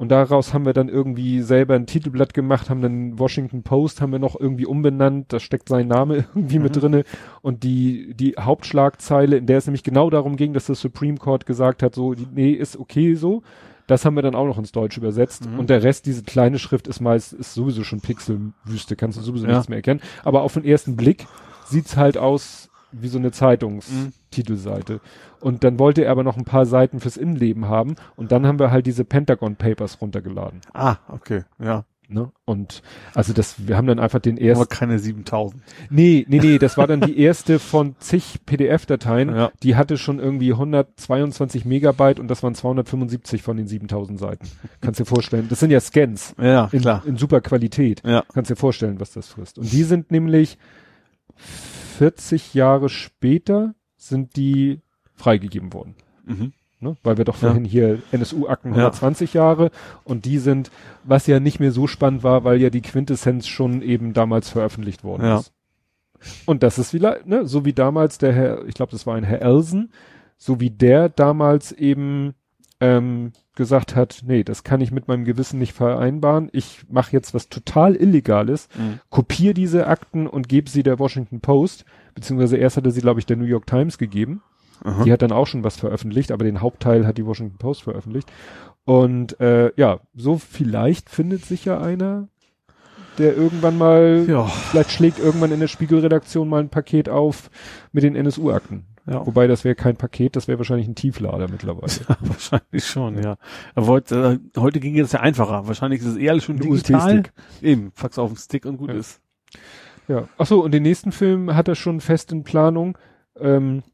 Und 0.00 0.08
daraus 0.08 0.54
haben 0.54 0.64
wir 0.64 0.72
dann 0.72 0.88
irgendwie 0.88 1.42
selber 1.42 1.74
ein 1.74 1.84
Titelblatt 1.84 2.32
gemacht, 2.32 2.70
haben 2.70 2.80
dann 2.80 3.18
Washington 3.18 3.62
Post, 3.62 4.00
haben 4.00 4.12
wir 4.12 4.18
noch 4.18 4.34
irgendwie 4.34 4.64
umbenannt, 4.64 5.30
da 5.30 5.38
steckt 5.38 5.68
sein 5.68 5.88
Name 5.88 6.24
irgendwie 6.34 6.56
mhm. 6.56 6.62
mit 6.62 6.76
drinne. 6.80 7.04
Und 7.42 7.64
die, 7.64 8.14
die 8.14 8.34
Hauptschlagzeile, 8.40 9.36
in 9.36 9.44
der 9.44 9.58
es 9.58 9.66
nämlich 9.66 9.82
genau 9.82 10.08
darum 10.08 10.36
ging, 10.36 10.54
dass 10.54 10.64
das 10.64 10.80
Supreme 10.80 11.18
Court 11.18 11.44
gesagt 11.44 11.82
hat, 11.82 11.94
so, 11.94 12.14
nee, 12.32 12.52
ist 12.52 12.78
okay 12.78 13.14
so. 13.14 13.42
Das 13.88 14.06
haben 14.06 14.14
wir 14.14 14.22
dann 14.22 14.34
auch 14.34 14.46
noch 14.46 14.56
ins 14.56 14.72
Deutsche 14.72 15.00
übersetzt. 15.00 15.44
Mhm. 15.44 15.58
Und 15.58 15.68
der 15.68 15.82
Rest, 15.82 16.06
diese 16.06 16.22
kleine 16.22 16.58
Schrift 16.58 16.88
ist 16.88 17.00
meist, 17.00 17.34
ist 17.34 17.52
sowieso 17.52 17.84
schon 17.84 18.00
Pixelwüste, 18.00 18.96
kannst 18.96 19.18
du 19.18 19.22
sowieso 19.22 19.48
ja. 19.48 19.52
nichts 19.52 19.68
mehr 19.68 19.76
erkennen. 19.76 20.00
Aber 20.24 20.44
auf 20.44 20.54
den 20.54 20.64
ersten 20.64 20.96
Blick 20.96 21.26
sieht's 21.66 21.98
halt 21.98 22.16
aus 22.16 22.70
wie 22.90 23.08
so 23.08 23.18
eine 23.18 23.32
Zeitungstitelseite. 23.32 24.06
Mhm. 24.06 24.19
Und 25.40 25.64
dann 25.64 25.78
wollte 25.78 26.04
er 26.04 26.10
aber 26.10 26.22
noch 26.22 26.36
ein 26.36 26.44
paar 26.44 26.66
Seiten 26.66 27.00
fürs 27.00 27.16
Innenleben 27.16 27.68
haben. 27.68 27.96
Und 28.16 28.32
dann 28.32 28.46
haben 28.46 28.58
wir 28.58 28.70
halt 28.70 28.86
diese 28.86 29.04
Pentagon 29.04 29.56
Papers 29.56 30.00
runtergeladen. 30.00 30.60
Ah, 30.72 30.96
okay, 31.08 31.44
ja. 31.58 31.84
Ne? 32.12 32.32
Und 32.44 32.82
also 33.14 33.32
das, 33.32 33.68
wir 33.68 33.76
haben 33.76 33.86
dann 33.86 34.00
einfach 34.00 34.18
den 34.18 34.36
ersten. 34.36 34.60
Aber 34.60 34.68
keine 34.68 34.98
7000. 34.98 35.62
Nee, 35.90 36.26
nee, 36.28 36.40
nee, 36.40 36.58
das 36.58 36.76
war 36.76 36.88
dann 36.88 37.00
die 37.00 37.16
erste 37.20 37.60
von 37.60 37.94
zig 38.00 38.40
PDF-Dateien. 38.46 39.28
Ja. 39.28 39.52
Die 39.62 39.76
hatte 39.76 39.96
schon 39.96 40.18
irgendwie 40.18 40.52
122 40.52 41.64
Megabyte 41.64 42.18
und 42.18 42.26
das 42.26 42.42
waren 42.42 42.56
275 42.56 43.42
von 43.42 43.56
den 43.56 43.68
7000 43.68 44.18
Seiten. 44.18 44.48
Kannst 44.80 44.98
dir 44.98 45.04
vorstellen. 45.04 45.46
Das 45.48 45.60
sind 45.60 45.70
ja 45.70 45.78
Scans. 45.78 46.34
Ja, 46.40 46.68
in, 46.72 46.80
klar. 46.80 47.04
In 47.06 47.16
super 47.16 47.40
Qualität. 47.40 48.02
Ja. 48.04 48.24
Kannst 48.34 48.50
dir 48.50 48.56
vorstellen, 48.56 48.98
was 48.98 49.12
das 49.12 49.28
frisst. 49.28 49.58
Und 49.58 49.72
die 49.72 49.84
sind 49.84 50.10
nämlich 50.10 50.58
40 51.36 52.54
Jahre 52.54 52.88
später 52.88 53.74
sind 54.00 54.36
die 54.36 54.80
freigegeben 55.14 55.72
worden. 55.72 55.94
Mhm. 56.24 56.52
Ne? 56.80 56.96
Weil 57.02 57.18
wir 57.18 57.26
doch 57.26 57.36
vorhin 57.36 57.66
ja. 57.66 57.70
hier 57.70 58.02
NSU-Akten 58.10 58.70
120 58.70 59.34
ja. 59.34 59.42
Jahre 59.42 59.70
und 60.04 60.24
die 60.24 60.38
sind, 60.38 60.70
was 61.04 61.26
ja 61.26 61.38
nicht 61.38 61.60
mehr 61.60 61.72
so 61.72 61.86
spannend 61.86 62.22
war, 62.22 62.42
weil 62.44 62.60
ja 62.60 62.70
die 62.70 62.80
Quintessenz 62.80 63.46
schon 63.46 63.82
eben 63.82 64.14
damals 64.14 64.48
veröffentlicht 64.48 65.04
worden 65.04 65.24
ja. 65.24 65.38
ist. 65.40 65.52
Und 66.46 66.62
das 66.62 66.78
ist 66.78 66.94
wieder, 66.94 67.18
ne, 67.26 67.46
so 67.46 67.64
wie 67.64 67.74
damals 67.74 68.18
der 68.18 68.32
Herr, 68.32 68.66
ich 68.66 68.74
glaube, 68.74 68.92
das 68.92 69.06
war 69.06 69.14
ein 69.14 69.24
Herr 69.24 69.42
Elsen, 69.42 69.92
so 70.38 70.58
wie 70.60 70.70
der 70.70 71.10
damals 71.10 71.72
eben 71.72 72.34
ähm, 72.80 73.32
gesagt 73.54 73.94
hat, 73.94 74.22
nee, 74.26 74.42
das 74.42 74.64
kann 74.64 74.80
ich 74.80 74.90
mit 74.90 75.06
meinem 75.06 75.26
Gewissen 75.26 75.58
nicht 75.58 75.74
vereinbaren. 75.74 76.48
Ich 76.52 76.84
mache 76.88 77.12
jetzt 77.12 77.34
was 77.34 77.50
total 77.50 77.94
Illegales, 77.94 78.68
mhm. 78.78 79.00
kopiere 79.10 79.52
diese 79.52 79.86
Akten 79.86 80.26
und 80.26 80.48
gebe 80.48 80.70
sie 80.70 80.82
der 80.82 80.98
Washington 80.98 81.40
Post, 81.40 81.84
beziehungsweise 82.14 82.56
erst 82.56 82.76
hatte 82.76 82.90
sie, 82.90 83.00
glaube 83.00 83.20
ich, 83.20 83.26
der 83.26 83.36
New 83.36 83.44
York 83.44 83.66
Times 83.66 83.98
gegeben. 83.98 84.42
Aha. 84.82 85.04
Die 85.04 85.12
hat 85.12 85.22
dann 85.22 85.32
auch 85.32 85.46
schon 85.46 85.64
was 85.64 85.76
veröffentlicht, 85.76 86.32
aber 86.32 86.44
den 86.44 86.60
Hauptteil 86.60 87.06
hat 87.06 87.18
die 87.18 87.26
Washington 87.26 87.58
Post 87.58 87.82
veröffentlicht. 87.82 88.30
Und 88.84 89.38
äh, 89.40 89.72
ja, 89.76 90.00
so 90.14 90.38
vielleicht 90.38 91.10
findet 91.10 91.44
sich 91.44 91.64
ja 91.64 91.80
einer, 91.80 92.28
der 93.18 93.36
irgendwann 93.36 93.76
mal, 93.76 94.24
ja. 94.26 94.44
vielleicht 94.44 94.90
schlägt 94.90 95.18
irgendwann 95.18 95.52
in 95.52 95.60
der 95.60 95.68
Spiegelredaktion 95.68 96.48
mal 96.48 96.60
ein 96.60 96.70
Paket 96.70 97.08
auf 97.08 97.50
mit 97.92 98.04
den 98.04 98.16
NSU-Akten. 98.16 98.86
Ja. 99.06 99.26
Wobei 99.26 99.46
das 99.46 99.64
wäre 99.64 99.74
kein 99.74 99.96
Paket, 99.96 100.36
das 100.36 100.46
wäre 100.46 100.58
wahrscheinlich 100.58 100.86
ein 100.86 100.94
Tieflader 100.94 101.48
mittlerweile. 101.48 101.90
Ja, 102.08 102.16
wahrscheinlich 102.20 102.84
schon, 102.84 103.22
ja. 103.22 103.36
Aber 103.74 103.86
heute, 103.86 104.40
äh, 104.54 104.60
heute 104.60 104.80
ging 104.80 104.98
es 104.98 105.12
ja 105.12 105.20
einfacher. 105.20 105.66
Wahrscheinlich 105.66 106.00
ist 106.00 106.06
es 106.06 106.16
eher 106.16 106.40
schon 106.40 106.58
digital. 106.58 107.24
Eben, 107.60 107.92
Fax 107.94 108.18
auf 108.18 108.30
den 108.30 108.36
Stick 108.36 108.66
und 108.66 108.76
gut 108.76 108.90
ja. 108.90 108.96
ist. 108.96 109.20
Ja. 110.10 110.28
Ach 110.38 110.46
so, 110.46 110.64
und 110.64 110.72
den 110.72 110.82
nächsten 110.82 111.12
Film 111.12 111.54
hat 111.54 111.68
er 111.68 111.76
schon 111.76 112.00
fest 112.00 112.32
in 112.32 112.42
Planung. 112.42 112.98
Ähm, 113.38 113.84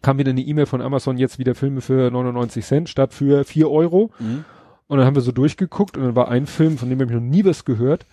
kam 0.00 0.16
wieder 0.16 0.30
eine 0.30 0.40
E-Mail 0.40 0.64
von 0.64 0.80
Amazon, 0.80 1.18
jetzt 1.18 1.38
wieder 1.38 1.54
Filme 1.54 1.82
für 1.82 2.10
99 2.10 2.64
Cent 2.64 2.88
statt 2.88 3.12
für 3.12 3.44
4 3.44 3.70
Euro. 3.70 4.10
Mhm. 4.18 4.46
Und 4.86 4.98
dann 4.98 5.06
haben 5.06 5.14
wir 5.14 5.20
so 5.20 5.30
durchgeguckt 5.30 5.98
und 5.98 6.04
dann 6.04 6.16
war 6.16 6.28
ein 6.28 6.46
Film, 6.46 6.78
von 6.78 6.88
dem 6.88 6.98
habe 7.00 7.10
ich 7.10 7.14
noch 7.14 7.22
nie 7.22 7.44
was 7.44 7.66
gehört. 7.66 8.06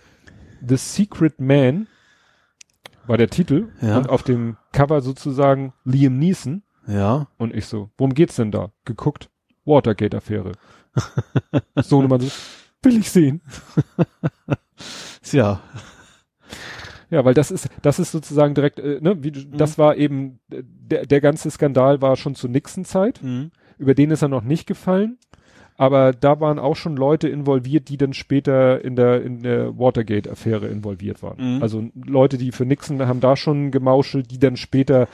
The 0.66 0.76
Secret 0.76 1.40
Man 1.40 1.86
war 3.06 3.16
der 3.16 3.30
Titel. 3.30 3.68
Ja. 3.80 3.96
Und 3.96 4.10
auf 4.10 4.22
dem 4.22 4.58
Cover 4.72 5.00
sozusagen 5.00 5.72
Liam 5.84 6.18
Neeson. 6.18 6.62
Ja. 6.86 7.28
Und 7.38 7.54
ich 7.54 7.64
so, 7.64 7.88
worum 7.96 8.12
geht's 8.12 8.36
denn 8.36 8.50
da? 8.50 8.70
Geguckt, 8.84 9.30
Watergate-Affäre. 9.64 10.52
so, 11.76 12.02
man 12.02 12.20
so, 12.20 12.30
will 12.82 12.98
ich 12.98 13.10
sehen. 13.10 13.40
ja. 15.32 15.62
Ja, 17.10 17.24
weil 17.24 17.34
das 17.34 17.50
ist, 17.50 17.68
das 17.82 17.98
ist 17.98 18.12
sozusagen 18.12 18.54
direkt, 18.54 18.78
äh, 18.78 19.00
ne, 19.00 19.22
wie, 19.22 19.30
mhm. 19.30 19.56
das 19.56 19.78
war 19.78 19.96
eben, 19.96 20.40
der, 20.48 21.06
der 21.06 21.20
ganze 21.20 21.50
Skandal 21.50 22.00
war 22.00 22.16
schon 22.16 22.34
zur 22.34 22.50
Nixon-Zeit. 22.50 23.22
Mhm. 23.22 23.50
Über 23.78 23.94
den 23.94 24.10
ist 24.10 24.22
er 24.22 24.28
noch 24.28 24.42
nicht 24.44 24.66
gefallen. 24.66 25.18
Aber 25.80 26.12
da 26.12 26.40
waren 26.40 26.58
auch 26.58 26.76
schon 26.76 26.94
Leute 26.94 27.26
involviert, 27.30 27.88
die 27.88 27.96
dann 27.96 28.12
später 28.12 28.84
in 28.84 28.96
der, 28.96 29.22
in 29.22 29.42
der 29.42 29.78
Watergate-Affäre 29.78 30.68
involviert 30.68 31.22
waren. 31.22 31.56
Mhm. 31.56 31.62
Also 31.62 31.88
Leute, 31.94 32.36
die 32.36 32.52
für 32.52 32.66
Nixon 32.66 33.00
haben 33.00 33.20
da 33.20 33.34
schon 33.34 33.70
gemauschelt, 33.70 34.30
die 34.30 34.38
dann 34.38 34.58
später 34.58 35.08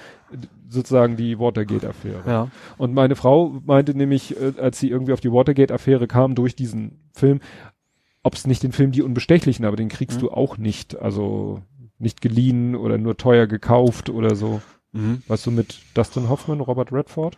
sozusagen 0.68 1.16
die 1.16 1.38
Watergate-Affäre. 1.38 2.22
Ja. 2.26 2.48
Und 2.78 2.94
meine 2.94 3.14
Frau 3.14 3.60
meinte 3.64 3.96
nämlich, 3.96 4.36
äh, 4.40 4.60
als 4.60 4.80
sie 4.80 4.90
irgendwie 4.90 5.12
auf 5.12 5.20
die 5.20 5.30
Watergate-Affäre 5.30 6.08
kam 6.08 6.34
durch 6.34 6.56
diesen 6.56 6.98
Film, 7.12 7.38
ob 8.24 8.34
es 8.34 8.44
nicht 8.44 8.64
den 8.64 8.72
Film 8.72 8.90
Die 8.90 9.02
Unbestechlichen, 9.02 9.64
aber 9.64 9.76
den 9.76 9.88
kriegst 9.88 10.16
mhm. 10.16 10.22
du 10.22 10.30
auch 10.32 10.58
nicht. 10.58 11.00
Also 11.00 11.62
nicht 11.98 12.20
geliehen 12.20 12.76
oder 12.76 12.98
nur 12.98 13.16
teuer 13.16 13.46
gekauft 13.46 14.10
oder 14.10 14.34
so. 14.36 14.60
Mhm. 14.92 15.22
Was 15.28 15.42
du 15.42 15.50
mit 15.50 15.78
Dustin 15.94 16.28
Hoffman, 16.28 16.60
Robert 16.60 16.92
Redford? 16.92 17.36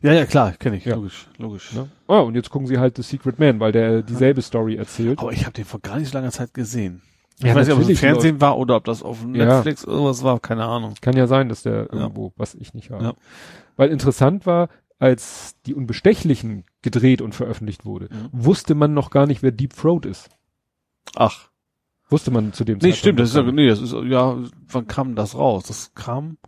Ja, 0.00 0.12
ja, 0.12 0.26
klar, 0.26 0.52
kenne 0.52 0.76
ich, 0.76 0.84
ja. 0.84 0.94
logisch, 0.94 1.26
logisch. 1.38 1.72
Ne? 1.72 1.88
Oh, 2.06 2.20
und 2.20 2.36
jetzt 2.36 2.50
gucken 2.50 2.68
sie 2.68 2.78
halt 2.78 2.96
The 2.96 3.02
Secret 3.02 3.38
Man, 3.38 3.58
weil 3.58 3.72
der 3.72 4.02
dieselbe 4.02 4.42
Story 4.42 4.76
erzählt. 4.76 5.18
Aber 5.18 5.32
ich 5.32 5.44
habe 5.44 5.54
den 5.54 5.64
vor 5.64 5.80
gar 5.80 5.98
nicht 5.98 6.12
so 6.12 6.18
langer 6.18 6.30
Zeit 6.30 6.54
gesehen. 6.54 7.02
Ich 7.38 7.46
ja, 7.46 7.54
weiß 7.54 7.68
nicht, 7.68 7.76
ob 7.76 7.82
es 7.82 7.88
im 7.88 7.96
Fernsehen 7.96 8.32
läuft. 8.32 8.40
war 8.40 8.58
oder 8.58 8.76
ob 8.76 8.84
das 8.84 9.02
auf 9.02 9.24
Netflix 9.24 9.82
ja. 9.82 9.92
irgendwas 9.92 10.22
war, 10.22 10.40
keine 10.40 10.64
Ahnung. 10.64 10.94
Kann 11.00 11.16
ja 11.16 11.26
sein, 11.26 11.48
dass 11.48 11.62
der 11.62 11.92
irgendwo, 11.92 12.32
was 12.36 12.54
ich 12.54 12.74
nicht 12.74 12.90
habe. 12.90 13.14
Weil 13.76 13.90
interessant 13.90 14.44
war, 14.44 14.68
als 14.98 15.54
die 15.66 15.74
Unbestechlichen 15.74 16.64
gedreht 16.82 17.22
und 17.22 17.34
veröffentlicht 17.34 17.84
wurde, 17.84 18.08
mhm. 18.10 18.28
wusste 18.32 18.74
man 18.74 18.94
noch 18.94 19.10
gar 19.10 19.26
nicht, 19.26 19.42
wer 19.42 19.52
Deep 19.52 19.74
Throat 19.74 20.06
ist. 20.06 20.30
Ach. 21.14 21.47
Wusste 22.10 22.30
man 22.30 22.52
zu 22.52 22.64
dem 22.64 22.78
nee, 22.78 22.92
Zeitpunkt. 22.92 22.94
Nee, 22.94 22.98
stimmt, 22.98 23.20
das 23.20 23.28
ist 23.30 23.36
ja, 23.36 23.42
nee, 23.42 23.68
das 23.68 23.80
ist, 23.80 23.92
ja, 23.92 24.38
wann 24.68 24.86
kam 24.86 25.14
das 25.14 25.34
raus? 25.34 25.64
Das 25.66 25.94
kam 25.94 26.38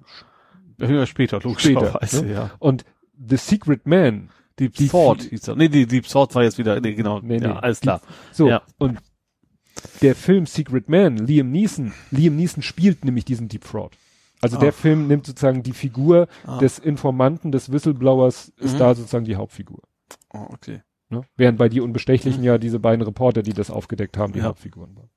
ja, 0.78 1.06
später, 1.06 1.40
logischerweise, 1.40 2.06
später, 2.06 2.22
ne? 2.22 2.32
ja. 2.32 2.50
Und 2.58 2.84
The 3.14 3.36
Secret 3.36 3.86
Man. 3.86 4.30
Deep 4.58 4.74
die 4.74 4.88
Thought 4.88 5.22
hieß 5.22 5.48
er. 5.48 5.56
Nee, 5.56 5.68
die 5.68 5.86
Deep 5.86 6.06
Thought 6.06 6.34
war 6.34 6.42
jetzt 6.42 6.58
wieder, 6.58 6.80
nee, 6.80 6.94
genau, 6.94 7.20
nee, 7.20 7.38
nee, 7.38 7.46
ja, 7.46 7.58
alles 7.58 7.80
klar. 7.80 8.00
so, 8.32 8.48
ja. 8.48 8.62
und 8.78 8.98
der 10.02 10.14
Film 10.14 10.46
Secret 10.46 10.88
Man, 10.88 11.16
Liam 11.16 11.50
Neeson, 11.50 11.92
Liam 12.10 12.36
Neeson 12.36 12.62
spielt 12.62 13.04
nämlich 13.04 13.24
diesen 13.24 13.48
Deep 13.48 13.64
Fraud. 13.64 13.96
Also 14.42 14.56
ah. 14.56 14.60
der 14.60 14.72
Film 14.72 15.06
nimmt 15.06 15.26
sozusagen 15.26 15.62
die 15.62 15.72
Figur 15.72 16.28
ah. 16.46 16.58
des 16.58 16.78
Informanten, 16.78 17.52
des 17.52 17.72
Whistleblowers, 17.72 18.52
ist 18.56 18.74
mhm. 18.74 18.78
da 18.78 18.94
sozusagen 18.94 19.24
die 19.24 19.36
Hauptfigur. 19.36 19.82
Oh, 20.32 20.46
okay. 20.50 20.82
Ne? 21.10 21.22
Während 21.36 21.58
bei 21.58 21.68
die 21.68 21.80
Unbestechlichen 21.80 22.40
mhm. 22.40 22.46
ja 22.46 22.58
diese 22.58 22.78
beiden 22.78 23.02
Reporter, 23.02 23.42
die 23.42 23.52
das 23.52 23.70
aufgedeckt 23.70 24.16
haben, 24.16 24.32
die 24.32 24.40
ja. 24.40 24.46
Hauptfiguren 24.46 24.96
waren. 24.96 25.10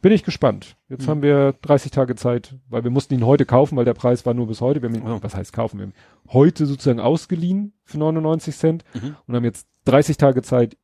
Bin 0.00 0.12
ich 0.12 0.24
gespannt. 0.24 0.76
Jetzt 0.88 1.06
mhm. 1.06 1.10
haben 1.10 1.22
wir 1.22 1.54
30 1.62 1.90
Tage 1.90 2.16
Zeit, 2.16 2.56
weil 2.68 2.84
wir 2.84 2.90
mussten 2.90 3.14
ihn 3.14 3.24
heute 3.24 3.46
kaufen, 3.46 3.76
weil 3.76 3.84
der 3.84 3.94
Preis 3.94 4.26
war 4.26 4.34
nur 4.34 4.48
bis 4.48 4.60
heute. 4.60 4.82
Wir 4.82 4.88
haben 4.88 4.96
ihn, 4.96 5.06
oh. 5.06 5.18
was 5.20 5.36
heißt 5.36 5.52
kaufen? 5.52 5.78
Wir 5.78 5.86
haben 5.86 5.94
heute 6.32 6.66
sozusagen 6.66 7.00
ausgeliehen 7.00 7.72
für 7.84 7.98
99 7.98 8.56
Cent 8.56 8.84
mhm. 8.94 9.16
und 9.26 9.34
haben 9.34 9.44
jetzt 9.44 9.68
30 9.84 10.16
Tage 10.16 10.42
Zeit, 10.42 10.76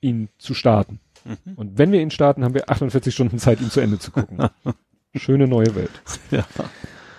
ihn 0.00 0.28
zu 0.38 0.54
starten. 0.54 1.00
Mhm. 1.24 1.54
Und 1.56 1.78
wenn 1.78 1.90
wir 1.92 2.00
ihn 2.00 2.10
starten, 2.10 2.44
haben 2.44 2.54
wir 2.54 2.68
48 2.70 3.12
Stunden 3.12 3.38
Zeit, 3.38 3.60
ihn 3.60 3.70
zu 3.70 3.80
Ende 3.80 3.98
zu 3.98 4.10
gucken. 4.10 4.48
Schöne 5.14 5.46
neue 5.46 5.74
Welt. 5.74 6.02
Ja. 6.30 6.44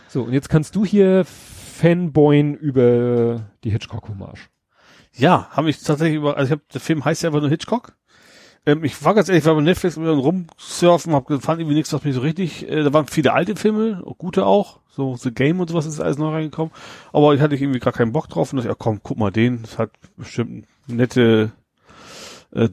So, 0.07 0.23
und 0.23 0.33
jetzt 0.33 0.49
kannst 0.49 0.75
du 0.75 0.85
hier 0.85 1.25
fanboyen 1.25 2.55
über 2.55 3.51
die 3.63 3.69
Hitchcock-Hommage. 3.69 4.49
Ja, 5.17 5.49
habe 5.51 5.69
ich 5.69 5.81
tatsächlich 5.81 6.17
über, 6.17 6.37
also 6.37 6.53
ich 6.53 6.59
hab, 6.59 6.69
der 6.69 6.81
Film 6.81 7.03
heißt 7.03 7.23
ja 7.23 7.29
einfach 7.29 7.41
nur 7.41 7.49
Hitchcock. 7.49 7.95
Ähm, 8.65 8.83
ich 8.83 9.03
war 9.03 9.13
ganz 9.13 9.29
ehrlich, 9.29 9.43
ich 9.43 9.47
war 9.47 9.55
bei 9.55 9.61
Netflix 9.61 9.97
mit 9.97 10.07
rumsurfen, 10.07 11.13
hab, 11.13 11.27
fand 11.27 11.59
irgendwie 11.59 11.75
nichts, 11.75 11.93
was 11.93 12.03
mich 12.03 12.15
so 12.15 12.21
richtig, 12.21 12.69
äh, 12.69 12.83
da 12.83 12.93
waren 12.93 13.07
viele 13.07 13.33
alte 13.33 13.55
Filme, 13.55 14.03
gute 14.17 14.45
auch, 14.45 14.79
so 14.89 15.15
The 15.15 15.31
Game 15.31 15.59
und 15.59 15.69
sowas 15.69 15.85
ist 15.85 15.99
alles 15.99 16.17
neu 16.17 16.29
reingekommen, 16.29 16.73
aber 17.13 17.33
ich 17.33 17.41
hatte 17.41 17.55
irgendwie 17.55 17.79
gar 17.79 17.93
keinen 17.93 18.11
Bock 18.11 18.27
drauf 18.27 18.51
und 18.51 18.57
dachte, 18.57 18.69
ja 18.69 18.75
komm, 18.77 19.01
guck 19.03 19.17
mal 19.17 19.31
den, 19.31 19.61
das 19.61 19.77
hat 19.77 19.91
bestimmt 20.17 20.65
nette 20.87 21.51
äh, 22.51 22.69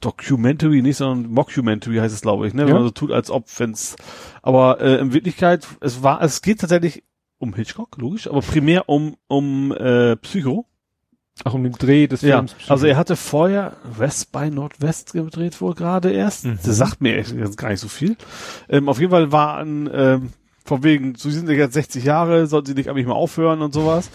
Documentary, 0.00 0.82
nicht, 0.82 0.98
sondern 0.98 1.32
Mockumentary 1.32 1.96
heißt 1.96 2.14
es, 2.14 2.20
glaube 2.20 2.46
ich, 2.46 2.54
ne? 2.54 2.66
Wenn 2.66 2.74
man 2.74 2.84
so 2.84 2.90
tut, 2.90 3.10
als 3.10 3.30
ob, 3.30 3.46
wenn's, 3.58 3.96
aber 4.40 4.80
äh, 4.80 4.98
in 4.98 5.12
Wirklichkeit, 5.12 5.66
es 5.80 6.02
war, 6.04 6.22
es 6.22 6.42
geht 6.42 6.60
tatsächlich 6.60 7.02
um 7.38 7.54
Hitchcock, 7.54 7.96
logisch, 7.98 8.28
aber 8.28 8.40
primär 8.40 8.88
um, 8.88 9.16
um 9.26 9.72
äh, 9.72 10.14
Psycho. 10.16 10.66
Ach, 11.42 11.52
um 11.52 11.64
den 11.64 11.72
Dreh 11.72 12.06
des 12.06 12.22
ja, 12.22 12.36
Films. 12.36 12.54
Also 12.68 12.86
er 12.86 12.96
hatte 12.96 13.16
vorher 13.16 13.76
West 13.82 14.30
by 14.30 14.50
Nordwest 14.50 15.14
gedreht 15.14 15.60
wohl 15.60 15.74
gerade 15.74 16.12
erst. 16.12 16.44
Mhm. 16.44 16.58
Das 16.64 16.76
sagt 16.76 17.00
mir 17.00 17.16
echt 17.16 17.56
gar 17.56 17.70
nicht 17.70 17.80
so 17.80 17.88
viel. 17.88 18.16
Ähm, 18.68 18.88
auf 18.88 19.00
jeden 19.00 19.10
Fall 19.10 19.32
war 19.32 19.58
ein, 19.58 19.90
ähm, 19.92 20.30
von 20.64 20.84
wegen, 20.84 21.16
so 21.16 21.28
sind 21.30 21.48
jetzt 21.48 21.74
60 21.74 22.04
Jahre, 22.04 22.46
sollten 22.46 22.68
sie 22.68 22.74
nicht 22.74 22.88
eigentlich 22.88 23.06
mal 23.06 23.14
aufhören 23.14 23.62
und 23.62 23.74
sowas. 23.74 24.10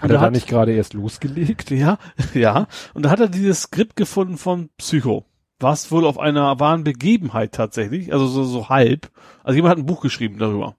Hat 0.00 0.10
er 0.10 0.18
da 0.18 0.30
nicht 0.30 0.48
gerade 0.48 0.72
erst 0.72 0.94
losgelegt? 0.94 1.70
Ja, 1.70 1.98
ja. 2.34 2.66
Und 2.94 3.04
da 3.04 3.10
hat 3.10 3.20
er 3.20 3.28
dieses 3.28 3.62
Skript 3.62 3.94
gefunden 3.94 4.38
von 4.38 4.70
Psycho. 4.78 5.24
Was 5.60 5.92
wohl 5.92 6.04
auf 6.06 6.18
einer 6.18 6.58
wahren 6.58 6.82
Begebenheit 6.82 7.52
tatsächlich, 7.52 8.12
also 8.12 8.26
so, 8.26 8.42
so 8.42 8.68
halb. 8.68 9.10
Also 9.44 9.54
jemand 9.54 9.70
hat 9.70 9.78
ein 9.78 9.86
Buch 9.86 10.00
geschrieben 10.00 10.38
darüber. 10.38 10.74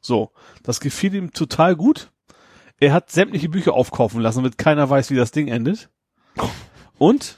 So. 0.00 0.32
Das 0.64 0.80
gefiel 0.80 1.14
ihm 1.14 1.32
total 1.32 1.76
gut. 1.76 2.10
Er 2.80 2.92
hat 2.92 3.10
sämtliche 3.10 3.48
Bücher 3.48 3.74
aufkaufen 3.74 4.20
lassen, 4.20 4.38
damit 4.38 4.58
keiner 4.58 4.88
weiß, 4.88 5.10
wie 5.10 5.16
das 5.16 5.30
Ding 5.30 5.48
endet. 5.48 5.90
Und, 6.98 7.36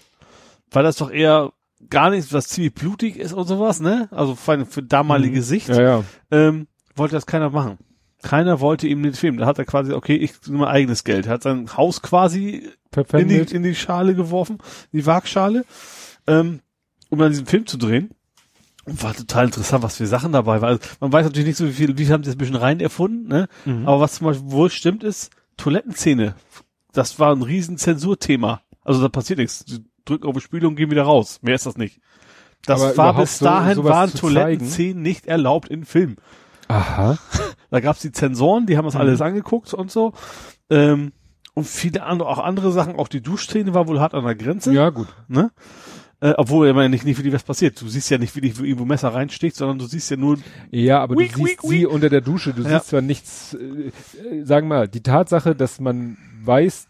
weil 0.71 0.83
das 0.83 0.97
doch 0.97 1.11
eher 1.11 1.53
gar 1.91 2.11
nichts, 2.11 2.33
was 2.33 2.49
ziemlich 2.49 2.75
blutig 2.75 3.17
ist 3.17 3.33
und 3.33 3.47
sowas, 3.47 3.81
ne? 3.81 4.09
Also 4.11 4.35
für, 4.35 4.65
für 4.67 4.83
damalige 4.83 5.39
mhm. 5.39 5.43
Sicht, 5.43 5.69
ja, 5.69 5.81
ja. 5.81 6.05
Ähm, 6.31 6.69
wollte 6.95 7.15
das 7.15 7.27
keiner 7.27 7.51
machen. 7.51 7.79
Keiner 8.23 8.61
wollte 8.61 8.89
ihm 8.89 9.03
den 9.03 9.13
Film. 9.13 9.37
Da 9.37 9.47
hat 9.47 9.59
er 9.59 9.67
quasi, 9.67 9.93
okay, 9.93 10.17
ich 10.17 10.33
nehme 10.47 10.61
mein 10.61 10.69
eigenes 10.69 11.05
Geld. 11.05 11.27
Er 11.27 11.35
hat 11.35 11.43
sein 11.43 11.77
Haus 11.77 12.03
quasi 12.03 12.71
in 13.13 13.29
die, 13.29 13.39
in 13.39 13.63
die 13.63 13.75
Schale 13.75 14.15
geworfen, 14.15 14.59
in 14.91 15.01
die 15.01 15.07
Waagschale, 15.07 15.65
ähm, 16.27 16.61
um 17.11 17.19
dann 17.19 17.31
diesen 17.31 17.47
Film 17.47 17.67
zu 17.67 17.77
drehen. 17.77 18.11
War 18.87 19.15
total 19.15 19.47
interessant, 19.47 19.83
was 19.83 19.97
für 19.97 20.07
Sachen 20.07 20.33
dabei 20.33 20.61
waren. 20.61 20.71
Also 20.71 20.89
man 21.01 21.13
weiß 21.13 21.25
natürlich 21.25 21.49
nicht 21.49 21.59
so 21.59 21.67
wie 21.67 21.73
viel, 21.73 21.99
wie 21.99 22.09
haben 22.09 22.23
sie 22.23 22.31
das 22.31 22.37
ein 22.37 22.39
bisschen 22.39 22.55
rein 22.55 22.79
erfunden, 22.79 23.27
ne? 23.27 23.49
Mhm. 23.65 23.87
Aber 23.87 24.01
was 24.01 24.15
zum 24.15 24.29
Beispiel 24.29 24.51
wohl 24.51 24.71
stimmt 24.71 25.03
ist, 25.03 25.33
Toilettenszene. 25.57 26.35
Das 26.93 27.19
war 27.19 27.35
ein 27.35 27.43
riesen 27.43 27.79
Zensurthema. 27.79 28.63
Also 28.85 29.03
da 29.03 29.09
passiert 29.09 29.41
nichts. 29.41 29.65
Sie 29.67 29.85
drücken 30.05 30.29
auf 30.29 30.35
die 30.35 30.41
Spülung 30.41 30.71
und 30.71 30.77
gehen 30.77 30.91
wieder 30.91 31.03
raus. 31.03 31.41
Mehr 31.43 31.57
ist 31.57 31.67
das 31.67 31.77
nicht. 31.77 32.01
Das 32.65 32.81
Aber 32.81 32.97
war 32.97 33.17
bis 33.17 33.39
dahin 33.39 33.75
so, 33.75 33.85
waren 33.85 34.13
Toilettenszenen 34.13 35.03
nicht 35.03 35.27
erlaubt 35.27 35.69
in 35.69 35.85
Film. 35.85 36.17
Aha. 36.69 37.19
Da 37.69 37.81
gab's 37.81 38.01
die 38.01 38.13
Zensoren, 38.13 38.67
die 38.67 38.79
haben 38.79 38.85
das 38.85 38.95
mhm. 38.95 39.01
alles 39.01 39.21
angeguckt 39.21 39.75
und 39.75 39.91
so. 39.91 40.13
Ähm, 40.71 41.13
und 41.53 41.67
viele 41.67 42.05
andere, 42.05 42.29
auch 42.29 42.39
andere 42.39 42.71
Sachen, 42.71 42.95
auch 42.95 43.09
die 43.09 43.21
Duschszene 43.21 43.75
war 43.75 43.89
wohl 43.89 43.99
hart 43.99 44.15
an 44.15 44.25
der 44.25 44.37
Grenze. 44.37 44.73
Ja, 44.73 44.91
gut. 44.91 45.09
Ne? 45.27 45.51
Äh, 46.27 46.35
obwohl 46.39 46.67
ja 46.67 46.89
nicht, 46.89 47.05
nicht 47.05 47.19
wirklich 47.19 47.35
was 47.35 47.45
passiert. 47.45 47.81
Du 47.81 47.87
siehst 47.87 48.11
ja 48.11 48.19
nicht, 48.19 48.35
wie 48.35 48.41
dich 48.41 48.59
irgendwo 48.59 48.85
Messer 48.85 49.15
reinsticht, 49.15 49.55
sondern 49.55 49.79
du 49.79 49.87
siehst 49.87 50.11
ja 50.11 50.17
nur. 50.17 50.39
Ja, 50.73 51.01
aber 51.01 51.15
weak, 51.17 51.35
du 51.35 51.39
siehst 51.39 51.49
weak, 51.49 51.61
sie 51.63 51.83
weak. 51.83 51.89
unter 51.89 52.09
der 52.09 52.21
Dusche. 52.21 52.53
Du 52.53 52.63
ja. 52.63 52.71
siehst 52.71 52.89
zwar 52.89 53.01
nichts, 53.01 53.55
äh, 53.55 54.39
äh, 54.39 54.45
sagen 54.45 54.67
wir 54.67 54.75
mal, 54.75 54.89
die 54.89 55.03
Tatsache, 55.03 55.55
dass 55.55 55.79
man 55.79 56.17
weiß, 56.43 56.89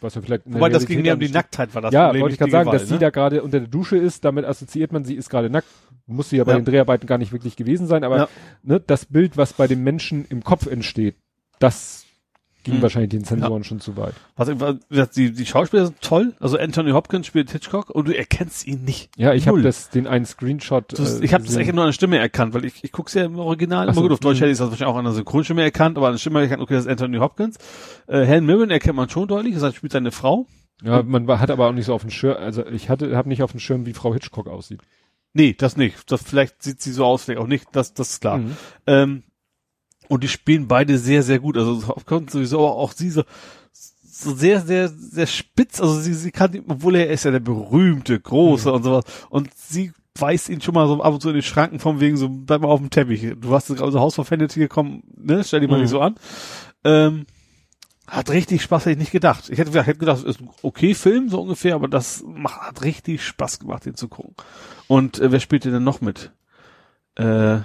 was 0.00 0.14
wir 0.14 0.22
vielleicht. 0.22 0.44
Wobei 0.46 0.70
das 0.70 0.86
ging 0.86 1.02
mir 1.02 1.12
um 1.12 1.20
die 1.20 1.28
Nacktheit 1.28 1.74
war 1.74 1.82
das 1.82 1.92
Ja, 1.92 2.18
wollte 2.18 2.32
ich 2.32 2.38
gerade 2.38 2.50
sagen, 2.50 2.64
Gewalt, 2.64 2.80
dass 2.80 2.88
ne? 2.88 2.96
sie 2.96 2.98
da 2.98 3.10
gerade 3.10 3.42
unter 3.42 3.60
der 3.60 3.68
Dusche 3.68 3.98
ist, 3.98 4.24
damit 4.24 4.46
assoziiert 4.46 4.90
man, 4.90 5.04
sie 5.04 5.16
ist 5.16 5.28
gerade 5.28 5.50
nackt. 5.50 5.68
Muss 6.06 6.30
sie 6.30 6.38
ja 6.38 6.44
bei 6.44 6.52
ja. 6.52 6.58
den 6.58 6.64
Dreharbeiten 6.64 7.06
gar 7.06 7.18
nicht 7.18 7.32
wirklich 7.32 7.56
gewesen 7.56 7.86
sein, 7.86 8.04
aber 8.04 8.16
ja. 8.16 8.28
ne, 8.62 8.80
das 8.80 9.04
Bild, 9.04 9.36
was 9.36 9.52
bei 9.52 9.66
dem 9.66 9.82
Menschen 9.84 10.24
im 10.30 10.44
Kopf 10.44 10.66
entsteht, 10.66 11.16
das 11.58 12.03
ging 12.64 12.74
hm. 12.74 12.82
wahrscheinlich 12.82 13.10
den 13.10 13.24
Sensoren 13.24 13.62
ja. 13.62 13.64
schon 13.64 13.80
zu 13.80 13.96
weit. 13.96 14.14
Also, 14.34 14.54
die, 15.14 15.32
die 15.32 15.46
Schauspieler 15.46 15.86
sind 15.86 16.00
toll. 16.00 16.34
Also 16.40 16.58
Anthony 16.58 16.90
Hopkins 16.90 17.26
spielt 17.26 17.50
Hitchcock 17.50 17.90
und 17.90 18.08
du 18.08 18.16
erkennst 18.16 18.66
ihn 18.66 18.84
nicht. 18.84 19.10
Ja, 19.16 19.32
ich 19.32 19.46
habe 19.46 19.62
das 19.62 19.90
den 19.90 20.06
einen 20.06 20.24
Screenshot. 20.24 20.98
Das, 20.98 21.20
äh, 21.20 21.24
ich 21.24 21.34
habe 21.34 21.44
das 21.44 21.56
echt 21.56 21.72
nur 21.72 21.84
an 21.84 21.88
der 21.88 21.92
Stimme 21.92 22.18
erkannt, 22.18 22.54
weil 22.54 22.64
ich, 22.64 22.82
ich 22.82 22.92
guck's 22.92 23.14
ja 23.14 23.24
im 23.24 23.38
Original. 23.38 23.88
Ach 23.88 23.94
so, 23.94 24.02
gut, 24.02 24.12
auf 24.12 24.20
Deutsch 24.20 24.38
hm. 24.38 24.42
hätte 24.42 24.52
ich 24.52 24.58
das 24.58 24.70
wahrscheinlich 24.70 24.92
auch 24.92 24.98
an 24.98 25.04
der 25.04 25.14
Synchronstimme 25.14 25.62
erkannt, 25.62 25.96
aber 25.96 26.08
an 26.08 26.14
der 26.14 26.18
Stimme 26.18 26.40
erkannt, 26.40 26.62
okay, 26.62 26.74
das 26.74 26.86
ist 26.86 26.90
Anthony 26.90 27.18
Hopkins. 27.18 27.58
Äh, 28.08 28.24
Helen 28.24 28.46
Mirren 28.46 28.70
erkennt 28.70 28.96
man 28.96 29.08
schon 29.08 29.28
deutlich, 29.28 29.56
das 29.56 29.74
spielt 29.74 29.92
seine 29.92 30.10
Frau. 30.10 30.46
Ja, 30.82 31.02
man 31.02 31.26
hat 31.38 31.50
aber 31.50 31.68
auch 31.68 31.72
nicht 31.72 31.86
so 31.86 31.94
auf 31.94 32.02
dem 32.02 32.10
Schirm, 32.10 32.36
also 32.36 32.66
ich 32.66 32.90
hatte, 32.90 33.16
habe 33.16 33.28
nicht 33.28 33.42
auf 33.42 33.52
dem 33.52 33.60
Schirm, 33.60 33.86
wie 33.86 33.94
Frau 33.94 34.12
Hitchcock 34.12 34.48
aussieht. 34.48 34.80
Nee, 35.34 35.54
das 35.56 35.76
nicht. 35.76 36.10
Das 36.10 36.22
vielleicht 36.22 36.62
sieht 36.62 36.80
sie 36.80 36.92
so 36.92 37.04
aus, 37.04 37.24
vielleicht 37.24 37.40
auch 37.40 37.48
nicht. 37.48 37.66
Das, 37.72 37.92
das 37.92 38.10
ist 38.10 38.20
klar. 38.20 38.38
Mhm. 38.38 38.56
Ähm, 38.86 39.22
und 40.08 40.22
die 40.22 40.28
spielen 40.28 40.68
beide 40.68 40.98
sehr, 40.98 41.22
sehr 41.22 41.38
gut. 41.38 41.56
Also 41.56 41.94
kommt 42.06 42.30
sowieso 42.30 42.60
auch 42.60 42.92
sie 42.92 43.10
so, 43.10 43.24
so 44.02 44.34
sehr, 44.34 44.60
sehr, 44.60 44.88
sehr 44.88 45.26
spitz. 45.26 45.80
Also 45.80 45.98
sie, 46.00 46.14
sie 46.14 46.30
kann, 46.30 46.62
obwohl 46.68 46.96
er 46.96 47.10
ist 47.10 47.24
ja 47.24 47.30
der 47.30 47.40
berühmte, 47.40 48.18
große 48.18 48.68
mhm. 48.68 48.74
und 48.74 48.82
sowas. 48.82 49.04
Und 49.30 49.50
sie 49.54 49.92
weist 50.16 50.48
ihn 50.48 50.60
schon 50.60 50.74
mal 50.74 50.86
so 50.86 51.02
ab 51.02 51.12
und 51.12 51.20
zu 51.20 51.28
in 51.28 51.34
den 51.34 51.42
Schranken 51.42 51.80
vom 51.80 52.00
wegen 52.00 52.16
so, 52.16 52.28
bleib 52.28 52.60
mal 52.60 52.68
auf 52.68 52.80
dem 52.80 52.90
Teppich. 52.90 53.34
Du 53.40 53.52
hast 53.52 53.68
gerade 53.68 53.92
so 53.92 54.00
Haus 54.00 54.14
Fantasy 54.14 54.60
gekommen, 54.60 55.02
ne? 55.16 55.42
Stell 55.44 55.60
dir 55.60 55.68
mal 55.68 55.76
mhm. 55.76 55.82
nicht 55.82 55.90
so 55.90 56.00
an. 56.00 56.14
Ähm, 56.84 57.26
hat 58.06 58.30
richtig 58.30 58.62
Spaß, 58.62 58.82
hätte 58.82 58.92
ich 58.92 58.98
nicht 58.98 59.12
gedacht. 59.12 59.48
Ich 59.48 59.58
hätte, 59.58 59.70
ich 59.70 59.86
hätte 59.86 59.98
gedacht, 59.98 60.22
ist 60.24 60.40
ein 60.40 60.50
okay 60.62 60.94
Film, 60.94 61.30
so 61.30 61.40
ungefähr, 61.40 61.74
aber 61.74 61.88
das 61.88 62.22
macht, 62.26 62.60
hat 62.60 62.82
richtig 62.82 63.24
Spaß 63.24 63.60
gemacht, 63.60 63.86
den 63.86 63.94
zu 63.94 64.08
gucken. 64.08 64.34
Und 64.86 65.18
äh, 65.18 65.32
wer 65.32 65.40
spielt 65.40 65.64
denn 65.64 65.82
noch 65.82 66.00
mit? 66.00 66.30
Äh, 67.16 67.60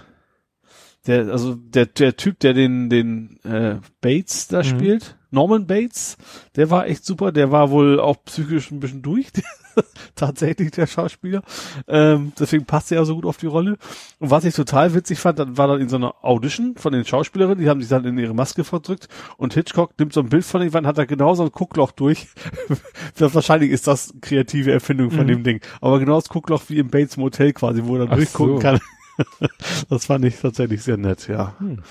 der, 1.07 1.29
also 1.29 1.55
der, 1.55 1.85
der 1.85 2.17
Typ, 2.17 2.39
der 2.39 2.53
den, 2.53 2.89
den 2.89 3.39
äh, 3.43 3.77
Bates 4.01 4.47
da 4.47 4.59
mhm. 4.59 4.63
spielt, 4.63 5.17
Norman 5.31 5.67
Bates, 5.67 6.17
der 6.55 6.71
war 6.71 6.87
echt 6.87 7.05
super, 7.05 7.31
der 7.31 7.51
war 7.51 7.69
wohl 7.69 7.99
auch 7.99 8.17
psychisch 8.25 8.71
ein 8.71 8.79
bisschen 8.79 9.03
durch, 9.03 9.27
tatsächlich 10.15 10.71
der 10.71 10.87
Schauspieler. 10.87 11.43
Ähm, 11.87 12.33
deswegen 12.39 12.65
passt 12.65 12.91
er 12.91 12.99
ja 12.99 13.05
so 13.05 13.15
gut 13.15 13.25
auf 13.25 13.37
die 13.37 13.45
Rolle. 13.45 13.77
Und 14.17 14.31
was 14.31 14.43
ich 14.43 14.55
total 14.55 14.93
witzig 14.95 15.19
fand, 15.19 15.37
dann 15.37 15.57
war 15.57 15.67
dann 15.67 15.81
in 15.81 15.89
so 15.89 15.97
einer 15.97 16.15
Audition 16.23 16.75
von 16.77 16.93
den 16.93 17.05
Schauspielerinnen, 17.05 17.63
die 17.63 17.69
haben 17.69 17.79
sich 17.79 17.89
dann 17.89 18.05
in 18.05 18.17
ihre 18.17 18.33
Maske 18.33 18.63
verdrückt 18.63 19.07
und 19.37 19.53
Hitchcock 19.53 19.91
nimmt 19.99 20.13
so 20.13 20.21
ein 20.21 20.29
Bild 20.29 20.45
von 20.45 20.61
den 20.61 20.73
Wand, 20.73 20.87
hat 20.87 20.97
da 20.97 21.05
genau 21.05 21.35
so 21.35 21.43
ein 21.43 21.51
Guckloch 21.51 21.91
durch. 21.91 22.27
Wahrscheinlich 23.17 23.69
ist 23.69 23.85
das 23.85 24.13
kreative 24.21 24.71
Erfindung 24.71 25.11
von 25.11 25.23
mhm. 25.23 25.27
dem 25.27 25.43
Ding. 25.43 25.61
Aber 25.79 25.99
genau 25.99 26.15
das 26.15 26.29
Guckloch 26.29 26.63
wie 26.67 26.79
im 26.79 26.89
Bates 26.89 27.17
Motel 27.17 27.53
quasi, 27.53 27.83
wo 27.85 27.95
er 27.95 27.99
dann 27.99 28.09
Ach 28.11 28.15
durchgucken 28.15 28.55
so. 28.55 28.61
kann. 28.61 28.79
das 29.89 30.05
fand 30.05 30.25
ich 30.25 30.39
tatsächlich 30.39 30.83
sehr 30.83 30.97
nett, 30.97 31.27
ja. 31.27 31.55
Hm. 31.59 31.81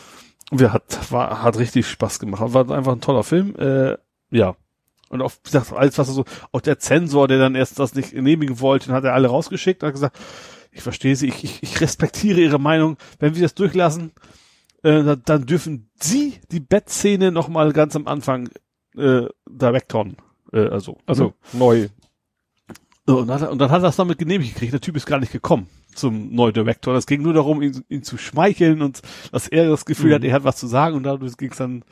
Wir 0.50 0.72
hat, 0.72 1.12
war, 1.12 1.42
hat 1.42 1.58
richtig 1.58 1.86
Spaß 1.86 2.18
gemacht. 2.18 2.42
War 2.54 2.70
einfach 2.70 2.92
ein 2.92 3.00
toller 3.00 3.24
Film, 3.24 3.54
äh, 3.56 3.96
ja. 4.30 4.56
Und 5.10 5.22
auch, 5.22 5.32
wie 5.32 5.44
gesagt, 5.44 5.72
alles, 5.72 5.98
was 5.98 6.08
er 6.08 6.14
so, 6.14 6.24
auch 6.52 6.60
der 6.60 6.78
Zensor, 6.78 7.28
der 7.28 7.38
dann 7.38 7.54
erst 7.54 7.78
das 7.78 7.94
nicht 7.94 8.12
genehmigen 8.12 8.60
wollte, 8.60 8.92
hat 8.92 9.04
er 9.04 9.14
alle 9.14 9.28
rausgeschickt, 9.28 9.82
hat 9.82 9.92
gesagt, 9.92 10.18
ich 10.70 10.82
verstehe 10.82 11.16
sie, 11.16 11.28
ich, 11.28 11.44
ich, 11.44 11.62
ich 11.62 11.80
respektiere 11.80 12.40
ihre 12.40 12.58
Meinung. 12.58 12.96
Wenn 13.18 13.34
wir 13.34 13.42
das 13.42 13.54
durchlassen, 13.54 14.12
äh, 14.82 15.16
dann 15.24 15.46
dürfen 15.46 15.90
sie 16.00 16.34
die 16.50 16.60
Bettszene 16.60 17.32
nochmal 17.32 17.72
ganz 17.72 17.96
am 17.96 18.06
Anfang 18.06 18.48
äh, 18.96 19.26
directorn. 19.48 20.16
Äh, 20.52 20.68
also, 20.68 20.98
also 21.06 21.24
ne? 21.24 21.32
neu. 21.52 21.88
Und, 23.14 23.30
hat, 23.30 23.48
und 23.50 23.58
dann 23.58 23.70
hat 23.70 23.78
er 23.78 23.88
das 23.88 23.96
damit 23.96 24.18
genehmigt 24.18 24.54
gekriegt. 24.54 24.72
Der 24.72 24.80
Typ 24.80 24.96
ist 24.96 25.06
gar 25.06 25.18
nicht 25.18 25.32
gekommen 25.32 25.68
zum 25.94 26.34
Neudirektor. 26.34 26.94
Es 26.94 27.06
ging 27.06 27.22
nur 27.22 27.32
darum, 27.32 27.62
ihn, 27.62 27.82
ihn, 27.88 28.02
zu 28.02 28.18
schmeicheln 28.18 28.82
und 28.82 29.00
dass 29.32 29.48
er 29.48 29.68
das 29.68 29.84
Gefühl 29.84 30.10
mhm. 30.10 30.14
hat, 30.14 30.24
er 30.24 30.32
hat 30.34 30.44
was 30.44 30.56
zu 30.56 30.66
sagen 30.66 30.94
und 30.94 31.04
dadurch 31.04 31.36
ging 31.36 31.50
es 31.50 31.56
dann 31.56 31.84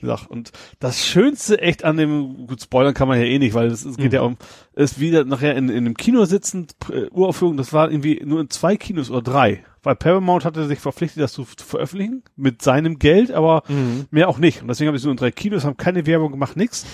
gesagt. 0.00 0.28
Und 0.28 0.50
das 0.80 1.06
Schönste 1.06 1.60
echt 1.60 1.84
an 1.84 1.96
dem, 1.96 2.46
gut, 2.46 2.62
spoilern 2.62 2.94
kann 2.94 3.06
man 3.06 3.18
ja 3.18 3.26
eh 3.26 3.38
nicht, 3.38 3.54
weil 3.54 3.68
es, 3.68 3.84
es 3.84 3.96
geht 3.96 4.06
mhm. 4.06 4.14
ja 4.14 4.22
um, 4.22 4.36
ist 4.74 4.98
wieder 4.98 5.24
nachher 5.24 5.56
in, 5.56 5.68
in 5.68 5.78
einem 5.78 5.96
Kino 5.96 6.24
sitzend, 6.24 6.74
äh, 6.90 7.08
Uraufführung, 7.10 7.56
das 7.56 7.72
war 7.72 7.90
irgendwie 7.90 8.20
nur 8.24 8.40
in 8.40 8.50
zwei 8.50 8.76
Kinos 8.76 9.10
oder 9.10 9.22
drei. 9.22 9.64
Weil 9.82 9.96
Paramount 9.96 10.44
hatte 10.44 10.66
sich 10.66 10.78
verpflichtet, 10.78 11.22
das 11.22 11.32
zu, 11.32 11.44
zu 11.44 11.64
veröffentlichen, 11.64 12.22
mit 12.36 12.60
seinem 12.60 12.98
Geld, 12.98 13.30
aber 13.30 13.62
mhm. 13.68 14.06
mehr 14.10 14.28
auch 14.28 14.38
nicht. 14.38 14.62
Und 14.62 14.68
deswegen 14.68 14.88
habe 14.88 14.96
ich 14.96 15.02
so 15.02 15.10
in 15.10 15.16
drei 15.16 15.30
Kinos, 15.30 15.64
haben 15.64 15.76
keine 15.76 16.06
Werbung 16.06 16.32
gemacht, 16.32 16.56
nix. 16.56 16.84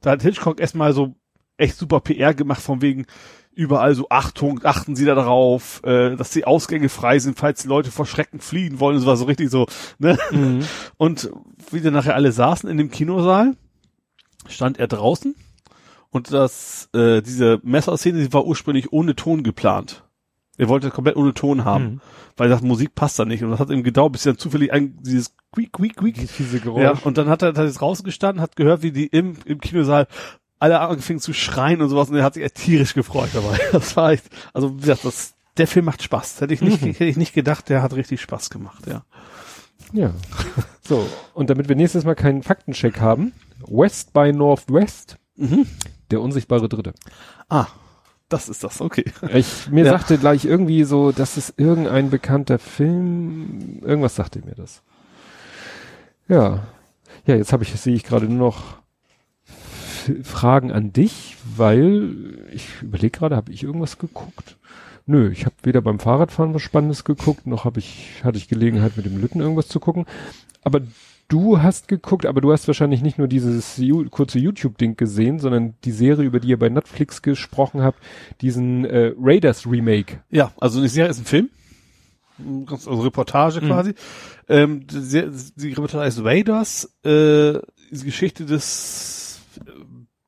Da 0.00 0.12
hat 0.12 0.22
Hitchcock 0.22 0.60
erstmal 0.60 0.92
so 0.92 1.16
echt 1.56 1.76
super 1.76 2.00
PR 2.00 2.34
gemacht, 2.34 2.62
von 2.62 2.82
wegen, 2.82 3.06
überall 3.52 3.94
so 3.94 4.08
Achtung, 4.10 4.60
achten 4.64 4.96
Sie 4.96 5.04
da 5.04 5.14
drauf, 5.14 5.80
äh, 5.84 6.16
dass 6.16 6.30
die 6.30 6.44
Ausgänge 6.44 6.88
frei 6.88 7.18
sind, 7.18 7.38
falls 7.38 7.62
die 7.62 7.68
Leute 7.68 7.90
vor 7.90 8.06
Schrecken 8.06 8.40
fliehen 8.40 8.80
wollen. 8.80 8.96
Das 8.96 9.06
war 9.06 9.16
so 9.16 9.24
richtig 9.24 9.50
so, 9.50 9.66
ne? 9.98 10.18
Mhm. 10.30 10.64
Und 10.96 11.30
wie 11.70 11.80
dann 11.80 11.94
nachher 11.94 12.14
alle 12.14 12.32
saßen 12.32 12.68
in 12.68 12.78
dem 12.78 12.90
Kinosaal, 12.90 13.54
stand 14.48 14.78
er 14.78 14.88
draußen 14.88 15.34
und 16.14 16.32
das, 16.32 16.88
äh, 16.94 17.22
diese 17.22 17.60
Messerszene, 17.64 18.20
die 18.20 18.32
war 18.32 18.46
ursprünglich 18.46 18.92
ohne 18.92 19.16
Ton 19.16 19.42
geplant. 19.42 20.04
Er 20.56 20.68
wollte 20.68 20.90
komplett 20.90 21.16
ohne 21.16 21.34
Ton 21.34 21.64
haben, 21.64 21.84
mhm. 21.84 22.00
weil 22.36 22.46
er 22.48 22.56
sagt, 22.56 22.62
Musik 22.62 22.94
passt 22.94 23.18
da 23.18 23.24
nicht. 23.24 23.42
Und 23.42 23.50
das 23.50 23.58
hat 23.58 23.70
ihm 23.70 23.82
gedauert, 23.82 24.12
bis 24.12 24.22
dann 24.22 24.38
zufällig 24.38 24.72
ein, 24.72 24.96
dieses 25.02 25.34
quiek, 25.50 25.72
quiek, 25.72 25.96
quiek. 25.96 26.14
Diese 26.38 26.60
Geräusch. 26.60 26.82
Ja, 26.82 26.94
und 27.02 27.18
dann 27.18 27.28
hat 27.28 27.42
er, 27.42 27.52
jetzt 27.64 27.82
rausgestanden, 27.82 28.40
hat 28.40 28.54
gehört, 28.54 28.82
wie 28.82 28.92
die 28.92 29.06
im, 29.06 29.34
im 29.44 29.60
Kinosaal 29.60 30.06
alle 30.64 30.80
angefangen 30.80 31.20
zu 31.20 31.34
schreien 31.34 31.82
und 31.82 31.90
sowas 31.90 32.08
und 32.08 32.16
er 32.16 32.24
hat 32.24 32.34
sich 32.34 32.52
tierisch 32.54 32.94
gefreut 32.94 33.28
dabei. 33.34 33.60
Das 33.72 33.96
war 33.96 34.12
echt, 34.12 34.24
also 34.54 34.74
wie 34.76 34.80
gesagt, 34.80 35.04
das, 35.04 35.34
der 35.58 35.66
Film 35.66 35.84
macht 35.84 36.02
Spaß. 36.02 36.40
Hätte 36.40 36.54
ich 36.54 36.62
nicht, 36.62 36.80
mhm. 36.80 36.92
hätte 36.92 37.04
ich 37.04 37.18
nicht 37.18 37.34
gedacht, 37.34 37.68
der 37.68 37.82
hat 37.82 37.92
richtig 37.92 38.22
Spaß 38.22 38.48
gemacht, 38.48 38.86
ja. 38.86 39.04
Ja. 39.92 40.14
So, 40.86 41.06
und 41.34 41.50
damit 41.50 41.68
wir 41.68 41.76
nächstes 41.76 42.04
Mal 42.04 42.14
keinen 42.14 42.42
Faktencheck 42.42 42.98
haben, 42.98 43.32
West 43.66 44.14
by 44.14 44.32
Northwest, 44.32 45.18
mhm. 45.36 45.66
der 46.10 46.22
unsichtbare 46.22 46.68
Dritte. 46.68 46.94
Ah, 47.48 47.66
das 48.30 48.48
ist 48.48 48.64
das, 48.64 48.80
okay. 48.80 49.04
Ich, 49.34 49.68
mir 49.70 49.84
ja. 49.84 49.92
sagte 49.92 50.16
gleich 50.16 50.46
irgendwie 50.46 50.84
so, 50.84 51.12
das 51.12 51.36
ist 51.36 51.54
irgendein 51.58 52.08
bekannter 52.08 52.58
Film, 52.58 53.80
irgendwas 53.82 54.14
sagte 54.16 54.40
mir 54.44 54.54
das. 54.54 54.82
Ja. 56.26 56.66
Ja, 57.26 57.36
jetzt 57.36 57.52
habe 57.52 57.64
ich, 57.64 57.78
sehe 57.78 57.94
ich 57.94 58.04
gerade 58.04 58.26
nur 58.26 58.48
noch 58.48 58.83
Fragen 60.22 60.72
an 60.72 60.92
dich, 60.92 61.36
weil 61.56 62.48
ich 62.52 62.82
überlege 62.82 63.18
gerade, 63.18 63.36
habe 63.36 63.52
ich 63.52 63.62
irgendwas 63.62 63.98
geguckt? 63.98 64.56
Nö, 65.06 65.30
ich 65.30 65.44
habe 65.44 65.54
weder 65.62 65.82
beim 65.82 65.98
Fahrradfahren 65.98 66.54
was 66.54 66.62
Spannendes 66.62 67.04
geguckt, 67.04 67.46
noch 67.46 67.64
habe 67.64 67.78
ich 67.78 68.22
hatte 68.24 68.38
ich 68.38 68.48
Gelegenheit 68.48 68.96
mit 68.96 69.04
dem 69.04 69.20
Lütten 69.20 69.40
irgendwas 69.40 69.68
zu 69.68 69.80
gucken. 69.80 70.06
Aber 70.62 70.80
du 71.28 71.60
hast 71.60 71.88
geguckt, 71.88 72.26
aber 72.26 72.40
du 72.40 72.52
hast 72.52 72.66
wahrscheinlich 72.66 73.02
nicht 73.02 73.18
nur 73.18 73.28
dieses 73.28 73.80
kurze 74.10 74.38
YouTube-Ding 74.38 74.96
gesehen, 74.96 75.38
sondern 75.38 75.74
die 75.84 75.92
Serie, 75.92 76.24
über 76.24 76.40
die 76.40 76.48
ihr 76.48 76.58
bei 76.58 76.68
Netflix 76.68 77.20
gesprochen 77.22 77.82
habt, 77.82 77.98
diesen 78.40 78.84
äh, 78.84 79.12
Raiders 79.18 79.66
Remake. 79.66 80.20
Ja, 80.30 80.52
also 80.58 80.78
eine 80.78 80.88
Serie 80.88 81.10
ist 81.10 81.18
ein 81.18 81.26
Film, 81.26 81.50
also 82.70 83.00
Reportage 83.00 83.60
mhm. 83.60 83.66
quasi. 83.66 83.94
Ähm, 84.48 84.86
die, 84.86 85.30
die 85.56 85.72
Reportage 85.72 86.04
heißt 86.04 86.24
Raiders, 86.24 86.84
äh, 87.04 87.58
die 87.90 88.04
Geschichte 88.04 88.44
des 88.44 89.23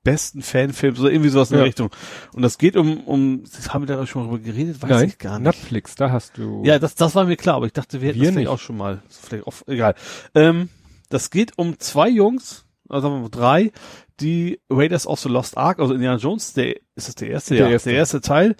besten 0.07 0.41
Fanfilms 0.41 1.01
oder 1.01 1.11
irgendwie 1.11 1.31
sowas 1.31 1.51
in 1.51 1.57
ja. 1.57 1.63
der 1.63 1.67
Richtung. 1.67 1.91
Und 2.33 2.43
das 2.43 2.59
geht 2.59 2.77
um, 2.77 3.01
um, 3.01 3.43
haben 3.69 3.87
wir 3.87 3.97
da 3.97 4.07
schon 4.07 4.23
mal 4.23 4.29
drüber 4.29 4.45
geredet, 4.45 4.81
weiß 4.81 4.91
Nein, 4.91 5.09
ich 5.09 5.19
gar 5.19 5.39
nicht. 5.41 5.47
Netflix, 5.47 5.97
da 5.97 6.13
hast 6.13 6.39
du. 6.39 6.63
Ja, 6.65 6.79
das, 6.79 6.95
das 6.95 7.15
war 7.17 7.25
mir 7.25 7.37
klar, 7.37 7.57
aber 7.57 7.67
ich 7.67 7.73
dachte, 7.73 8.01
wir 8.01 8.11
hätten 8.11 8.21
wir 8.21 8.29
das 8.29 8.37
nicht. 8.37 8.49
auch 8.49 8.61
schon 8.61 8.77
mal. 8.77 9.03
Vielleicht 9.09 9.47
auch, 9.47 9.55
egal. 9.67 9.97
Ähm, 10.35 10.69
das 11.09 11.31
geht 11.31 11.59
um 11.59 11.79
zwei 11.81 12.09
Jungs, 12.09 12.67
also 12.89 13.09
sagen 13.09 13.17
wir 13.17 13.23
mal 13.23 13.29
drei, 13.31 13.73
die 14.21 14.61
Raiders 14.71 15.07
of 15.09 15.19
the 15.21 15.29
Lost 15.29 15.59
Ark, 15.59 15.81
also 15.81 15.93
Indiana 15.93 16.19
Jones, 16.19 16.53
der, 16.53 16.77
ist 16.95 17.09
das 17.09 17.17
der 17.17 17.31
erste? 17.31 17.55
Der 17.55 17.67
ja, 17.67 17.73
erste. 17.73 17.91
der 17.91 17.99
erste 17.99 18.21
Teil, 18.21 18.57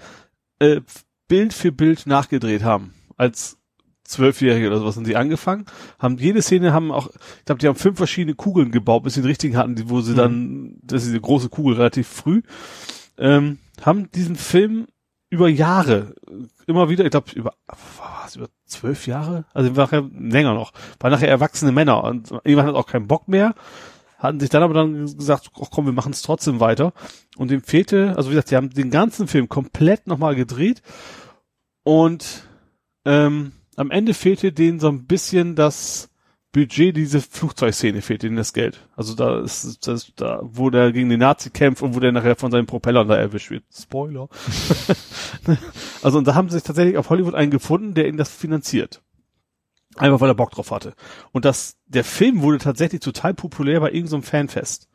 äh, 0.59 0.81
Bild 1.29 1.53
für 1.55 1.71
Bild 1.71 2.07
nachgedreht 2.07 2.65
haben. 2.65 2.93
Als 3.17 3.57
Zwölfjährige 4.09 4.69
oder 4.69 4.79
sowas 4.79 4.95
sind 4.95 5.07
die 5.07 5.17
angefangen, 5.17 5.67
haben 5.99 6.19
jede 6.19 6.43
Szene 6.43 6.73
haben 6.73 6.93
auch, 6.93 7.09
ich 7.39 7.45
glaube, 7.45 7.61
die 7.61 7.69
haben 7.69 7.77
fünf 7.77 7.97
verschiedene 7.97 8.35
Kugeln 8.35 8.71
gebaut, 8.71 9.03
bis 9.03 9.15
sie 9.15 9.23
den 9.23 9.29
richtigen 9.29 9.57
hatten, 9.57 9.77
wo 9.89 10.01
sie 10.01 10.13
mhm. 10.13 10.17
dann, 10.17 10.79
das 10.83 11.03
ist 11.03 11.09
diese 11.09 11.21
große 11.21 11.49
Kugel 11.49 11.77
relativ 11.77 12.09
früh, 12.09 12.43
ähm, 13.19 13.59
haben 13.83 14.11
diesen 14.13 14.37
Film 14.37 14.87
über 15.29 15.49
Jahre 15.49 16.15
immer 16.67 16.89
wieder, 16.89 17.05
ich 17.05 17.11
glaube 17.11 17.33
über 17.35 17.55
was 17.67 18.37
über 18.37 18.49
zwölf 18.65 19.07
Jahre, 19.07 19.45
also 19.55 19.71
nachher 19.71 20.03
länger 20.03 20.55
noch, 20.55 20.73
war 21.01 21.11
nachher 21.11 21.29
erwachsene 21.29 21.73
Männer 21.73 22.05
und 22.05 22.31
irgendwann 22.45 22.67
hat 22.67 22.75
auch 22.75 22.87
keinen 22.87 23.07
Bock 23.09 23.29
mehr, 23.29 23.55
hatten 24.19 24.41
sich 24.41 24.51
dann 24.51 24.63
aber 24.63 24.75
dann 24.75 25.05
gesagt, 25.05 25.51
ach 25.61 25.71
komm, 25.71 25.87
wir 25.87 25.93
machen 25.93 26.13
es 26.13 26.23
trotzdem 26.23 26.61
weiter 26.61 26.93
und 27.37 27.51
dem 27.51 27.63
fehlte, 27.63 28.15
also 28.17 28.31
wie 28.31 28.35
gesagt, 28.35 28.51
die 28.51 28.57
haben 28.57 28.71
den 28.71 28.91
ganzen 28.91 29.29
Film 29.29 29.49
komplett 29.49 30.07
nochmal 30.07 30.35
gedreht 30.35 30.83
und 31.83 32.45
ähm, 33.05 33.53
am 33.77 33.91
Ende 33.91 34.15
fehlte 34.15 34.53
denen 34.53 34.81
so 34.81 34.89
ein 34.89 35.07
bisschen 35.07 35.55
das 35.55 36.11
Budget, 36.57 36.97
diese 36.97 37.21
Flugzeugszene 37.21 38.01
fehlt 38.01 38.25
ihnen 38.25 38.37
das 38.37 38.55
Geld. 38.55 38.89
Also 38.97 39.15
da 39.15 39.43
ist 39.43 39.87
das, 39.87 40.13
da, 40.17 40.41
wo 40.43 40.71
der 40.71 40.91
gegen 40.91 41.11
den 41.11 41.21
Nazi 41.21 41.51
kämpft 41.51 41.83
und 41.83 41.95
wo 41.95 42.01
der 42.01 42.13
nachher 42.13 42.35
von 42.35 42.51
seinen 42.51 42.65
Propellern 42.65 43.09
da 43.09 43.15
erwischt 43.15 43.51
wird. 43.51 43.65
Spoiler. 43.71 44.31
also 46.03 46.17
und 46.17 46.27
da 46.27 46.35
haben 46.35 46.49
sie 46.49 46.55
sich 46.55 46.63
tatsächlich 46.63 46.97
auf 46.97 47.11
Hollywood 47.11 47.35
einen 47.35 47.51
gefunden, 47.51 47.93
der 47.93 48.09
ihnen 48.09 48.17
das 48.17 48.31
finanziert. 48.31 49.03
Einfach 49.97 50.21
weil 50.21 50.31
er 50.31 50.35
Bock 50.35 50.51
drauf 50.51 50.71
hatte. 50.71 50.95
Und 51.33 51.45
das, 51.45 51.77
der 51.87 52.05
Film 52.05 52.41
wurde 52.41 52.57
tatsächlich 52.57 53.03
total 53.03 53.35
populär 53.35 53.81
bei 53.81 53.91
irgendeinem 53.91 54.23
so 54.23 54.29
Fanfest. 54.31 54.89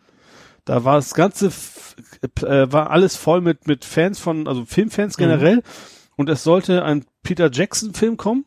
Da 0.65 0.83
war 0.83 0.96
das 0.96 1.14
ganze, 1.14 1.51
äh, 2.44 2.72
war 2.72 2.90
alles 2.90 3.15
voll 3.15 3.42
mit, 3.42 3.67
mit 3.67 3.85
Fans 3.85 4.17
von, 4.17 4.47
also 4.47 4.65
Filmfans 4.65 5.15
generell. 5.15 5.58
Mhm. 5.58 5.62
Und 6.15 6.30
es 6.30 6.44
sollte 6.44 6.83
ein 6.83 7.06
Peter 7.22 7.51
Jackson 7.51 7.94
Film 7.94 8.17
kommen 8.17 8.46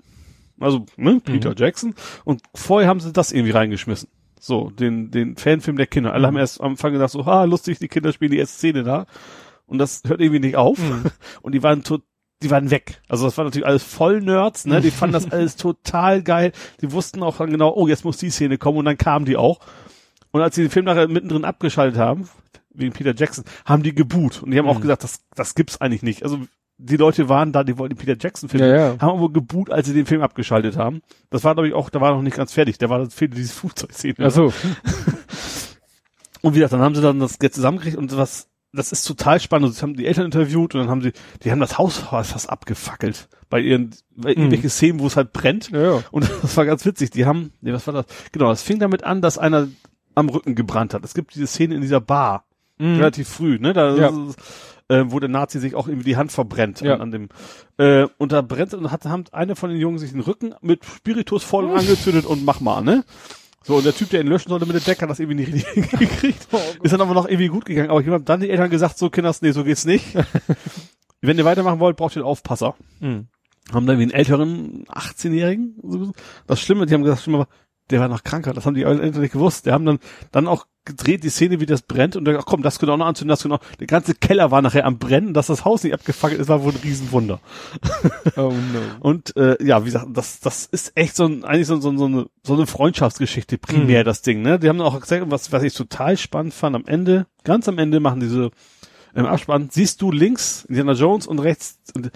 also 0.65 0.87
ne, 0.97 1.21
Peter 1.23 1.51
mhm. 1.51 1.57
Jackson. 1.57 1.95
Und 2.25 2.43
vorher 2.55 2.89
haben 2.89 3.01
sie 3.01 3.13
das 3.13 3.33
irgendwie 3.33 3.53
reingeschmissen. 3.53 4.09
So, 4.41 4.71
den, 4.71 5.11
den 5.11 5.37
Fanfilm 5.37 5.77
der 5.77 5.87
Kinder. 5.87 6.13
Alle 6.13 6.23
mhm. 6.23 6.27
haben 6.29 6.37
erst 6.37 6.61
am 6.61 6.73
Anfang 6.73 6.93
gedacht, 6.93 7.11
so, 7.11 7.25
ha, 7.27 7.45
lustig, 7.45 7.79
die 7.79 7.89
Kinder 7.89 8.13
spielen 8.13 8.33
die 8.33 8.39
erste 8.39 8.59
Szene 8.59 8.83
da. 8.83 9.07
Und 9.67 9.79
das 9.79 10.03
hört 10.07 10.21
irgendwie 10.21 10.41
nicht 10.41 10.57
auf. 10.57 10.79
Mhm. 10.79 11.05
Und 11.43 11.53
die 11.53 11.63
waren 11.63 11.83
tot, 11.83 12.03
die 12.43 12.51
waren 12.51 12.71
weg. 12.71 13.01
Also 13.09 13.25
das 13.25 13.39
war 13.39 13.45
natürlich 13.45 13.67
alles 13.67 13.83
voll 13.83 14.21
Nerds, 14.21 14.67
ne? 14.67 14.81
Die 14.81 14.91
fanden 14.91 15.15
das 15.15 15.31
alles 15.33 15.57
total 15.57 16.23
geil. 16.23 16.53
Die 16.83 16.93
wussten 16.93 17.23
auch 17.23 17.39
dann 17.39 17.51
genau, 17.51 17.73
oh, 17.75 17.89
jetzt 17.89 18.05
muss 18.05 18.19
die 18.19 18.31
Szene 18.31 18.59
kommen 18.59 18.79
und 18.79 18.85
dann 18.85 18.99
kamen 18.99 19.25
die 19.25 19.37
auch. 19.37 19.61
Und 20.31 20.43
als 20.43 20.57
sie 20.57 20.63
den 20.63 20.71
Film 20.71 20.85
nachher 20.85 21.09
mittendrin 21.09 21.45
abgeschaltet 21.45 21.99
haben, 21.99 22.29
wegen 22.71 22.93
Peter 22.93 23.15
Jackson, 23.15 23.45
haben 23.65 23.83
die 23.83 23.95
geboot. 23.95 24.43
Und 24.43 24.51
die 24.51 24.59
haben 24.59 24.67
mhm. 24.67 24.73
auch 24.73 24.81
gesagt, 24.81 25.05
das, 25.05 25.21
das 25.35 25.55
gibt's 25.55 25.81
eigentlich 25.81 26.03
nicht. 26.03 26.23
Also 26.23 26.41
die 26.79 26.97
Leute 26.97 27.29
waren 27.29 27.53
da, 27.53 27.65
die 27.65 27.79
wollten 27.79 27.95
den 27.95 28.05
Peter 28.05 28.17
Jackson 28.21 28.49
Film, 28.49 28.65
ja, 28.65 28.77
ja. 28.77 28.97
haben 29.01 29.19
aber 29.19 29.33
geboot, 29.33 29.71
als 29.71 29.87
sie 29.87 29.95
den 29.95 30.07
Film 30.07 30.23
abgeschaltet 30.23 30.77
haben. 30.77 31.03
Das 31.31 31.45
war 31.45 31.55
glaube 31.55 31.69
ich 31.69 31.75
auch, 31.75 31.91
da 31.91 32.01
war 32.01 32.13
noch 32.13 32.23
nicht 32.23 32.37
ganz 32.37 32.53
fertig, 32.53 32.79
da 32.79 32.89
war 32.89 32.99
das 32.99 33.15
fehlte 33.15 33.37
diese 33.37 33.53
Flugzeugszene. 33.53 34.17
Ach 34.19 34.31
so. 34.31 34.53
und 36.43 36.55
wie 36.55 36.59
gesagt, 36.59 36.73
dann 36.73 36.81
haben 36.81 36.95
sie 36.95 37.03
dann 37.03 37.21
das 37.21 37.39
Geld 37.39 37.55
zusammengekriegt 37.55 37.97
und 37.97 38.17
was, 38.17 38.49
das 38.73 38.93
ist 38.93 39.05
total 39.05 39.41
spannend. 39.41 39.75
Sie 39.75 39.83
haben 39.83 39.95
die 39.95 40.07
Eltern 40.07 40.27
interviewt 40.27 40.75
und 40.75 40.81
dann 40.81 40.91
haben 40.91 41.03
sie, 41.03 41.13
die 41.43 41.51
haben 41.51 41.61
das 41.61 41.79
Haus 41.79 41.99
fast 41.99 42.51
abgefackelt 42.51 43.29
bei 43.49 43.61
ihren, 43.61 43.91
bei 44.17 44.31
mhm. 44.31 44.43
irgendwelche 44.43 44.69
Szenen, 44.69 44.99
wo 44.99 45.07
es 45.07 45.17
halt 45.17 45.33
brennt. 45.33 45.71
Ja, 45.71 45.97
ja. 45.97 46.03
Und 46.11 46.29
das 46.43 46.57
war 46.57 46.65
ganz 46.65 46.85
witzig. 46.85 47.11
Die 47.11 47.25
haben, 47.25 47.53
nee, 47.61 47.73
was 47.73 47.87
war 47.87 47.95
das? 47.95 48.07
Genau, 48.33 48.49
das 48.49 48.63
fing 48.63 48.81
damit 48.81 49.05
an, 49.05 49.23
dass 49.23 49.39
einer 49.39 49.69
am 50.15 50.29
Rücken 50.29 50.55
gebrannt 50.55 50.95
hat. 50.95 51.05
Es 51.05 51.15
gibt 51.15 51.35
diese 51.35 51.47
Szene 51.47 51.77
in 51.77 51.81
dieser 51.81 52.01
Bar. 52.01 52.45
Mhm. 52.79 52.97
Relativ 52.97 53.29
früh, 53.29 53.59
ne? 53.59 53.73
Da 53.73 53.95
ja. 53.95 54.09
ist, 54.09 54.37
äh, 54.89 55.05
wo 55.07 55.19
der 55.21 55.29
Nazi 55.29 55.59
sich 55.61 55.75
auch 55.75 55.89
irgendwie 55.89 56.05
die 56.05 56.17
Hand 56.17 56.33
verbrennt 56.33 56.81
ja. 56.81 56.95
an, 56.95 57.01
an, 57.01 57.11
dem 57.11 57.29
äh, 57.79 58.07
und 58.19 58.33
da 58.33 58.43
brennt 58.43 58.75
und 58.75 58.91
hat 58.91 59.05
haben 59.05 59.25
eine 59.33 59.57
von 59.57 59.71
den 59.71 59.79
Jungen 59.79 59.99
sich 59.99 60.13
den 60.13 60.21
Rücken 60.21 60.55
mit 60.61 60.85
Spiritus 60.85 61.43
voll 61.43 61.71
angezündet 61.71 62.27
und 62.27 62.45
mach 62.45 62.61
mal, 62.61 62.83
ne? 62.83 63.05
So, 63.67 63.77
und 63.77 63.87
der 63.87 63.95
Typ, 63.95 64.11
der 64.11 64.21
ihn 64.21 64.27
löschen 64.27 64.51
sollte 64.51 64.67
mit 64.67 64.77
dem 64.77 64.85
Deck, 64.85 65.01
hat 65.01 65.09
das 65.09 65.21
irgendwie 65.21 65.37
nicht 65.37 65.55
richtig 65.55 65.89
hingekriegt. 65.91 66.49
Oh 66.53 66.61
ist 66.83 66.93
dann 66.93 67.01
aber 67.01 67.15
noch 67.15 67.27
irgendwie 67.27 67.49
gut 67.49 67.65
gegangen. 67.65 67.89
Aber 67.89 68.01
ich 68.01 68.07
habe 68.07 68.23
dann 68.23 68.41
die 68.41 68.51
Eltern 68.51 68.69
gesagt, 68.69 68.99
so 68.99 69.09
Kinders, 69.09 69.41
nee, 69.41 69.53
so 69.53 69.65
geht's 69.65 69.87
nicht. 69.87 70.05
Wenn 71.23 71.39
ihr 71.39 71.47
weitermachen 71.47 71.81
wollt, 71.81 71.97
braucht 71.97 72.15
ihr 72.15 72.21
einen 72.21 72.29
Aufpasser. 72.29 72.75
Mhm. 73.01 73.29
Haben 73.73 73.87
dann 73.87 73.99
wie 73.99 74.03
einen 74.03 74.11
älteren 74.11 74.85
18-Jährigen. 74.89 76.13
Das 76.47 76.61
Schlimme, 76.61 76.85
die 76.85 76.93
haben 76.93 77.03
gesagt, 77.03 77.23
Schlimme 77.23 77.39
war, 77.39 77.49
der 77.91 78.01
war 78.01 78.09
noch 78.09 78.25
kranker. 78.25 78.53
Das 78.53 78.67
haben 78.67 78.75
die 78.75 78.85
Eltern 78.85 79.21
nicht 79.21 79.33
gewusst. 79.33 79.67
Die 79.67 79.73
haben 79.73 79.85
dann, 79.85 79.99
dann 80.33 80.47
auch 80.47 80.67
gedreht, 80.85 81.25
die 81.25 81.31
Szene, 81.31 81.61
wie 81.61 81.67
das 81.67 81.83
brennt 81.83 82.15
und 82.15 82.25
dann, 82.25 82.37
ach 82.37 82.45
komm, 82.45 82.63
das 82.63 82.79
können 82.79 82.93
auch 82.93 82.97
noch 82.97 83.07
anzünden, 83.07 83.31
das 83.31 83.43
können 83.43 83.55
auch. 83.55 83.63
Der 83.81 83.87
ganze 83.87 84.15
Keller 84.15 84.51
war 84.51 84.61
nachher 84.61 84.85
am 84.85 84.99
Brennen, 84.99 85.33
dass 85.33 85.47
das 85.47 85.65
Haus 85.65 85.83
nicht 85.83 85.95
abgefackelt 85.95 86.41
ist, 86.41 86.49
war 86.49 86.63
wohl 86.63 86.73
ein 86.73 86.81
Riesenwunder. 86.83 87.41
Oh 88.37 88.51
no. 88.51 88.81
und 89.01 89.37
äh, 89.37 89.63
ja, 89.65 89.83
wie 89.83 89.87
gesagt, 89.87 90.09
das, 90.13 90.41
das 90.41 90.67
ist 90.67 90.93
echt 90.97 91.15
so 91.15 91.27
ein, 91.27 91.45
eigentlich 91.45 91.67
so, 91.67 91.81
so, 91.81 91.97
so, 91.97 92.07
eine, 92.07 92.27
so 92.43 92.55
eine 92.55 92.67
Freundschaftsgeschichte 92.67 93.59
primär, 93.59 94.01
mhm. 94.01 94.05
das 94.05 94.23
Ding, 94.23 94.43
ne? 94.43 94.59
Die 94.59 94.69
haben 94.69 94.81
auch 94.81 94.99
gesagt, 94.99 95.25
was, 95.29 95.53
was 95.53 95.63
ich 95.63 95.75
total 95.75 96.17
spannend 96.17 96.53
fand, 96.53 96.75
am 96.75 96.87
Ende, 96.87 97.27
ganz 97.45 97.69
am 97.69 97.79
Ende 97.79 98.01
machen 98.01 98.21
diese 98.21 98.51
im 99.15 99.27
Abspann, 99.27 99.69
siehst 99.71 100.03
du 100.03 100.11
links 100.11 100.65
Indiana 100.65 100.93
Jones 100.93 101.27
und 101.27 101.39
rechts, 101.39 101.79
und 101.95 102.11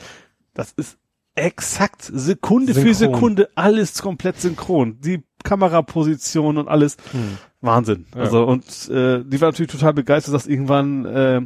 das 0.54 0.72
ist 0.72 0.98
exakt 1.36 2.02
Sekunde 2.02 2.74
synchron. 2.74 2.88
für 2.88 2.94
Sekunde 2.94 3.48
alles 3.54 4.02
komplett 4.02 4.40
synchron. 4.40 5.00
Die 5.00 5.22
Kameraposition 5.48 6.58
und 6.58 6.68
alles. 6.68 6.96
Hm. 7.12 7.38
Wahnsinn. 7.60 8.06
Ja. 8.14 8.22
Also 8.22 8.44
und 8.44 8.64
äh, 8.90 9.24
die 9.24 9.40
war 9.40 9.48
natürlich 9.48 9.72
total 9.72 9.94
begeistert, 9.94 10.34
dass 10.34 10.46
irgendwann 10.46 11.04
äh, 11.06 11.40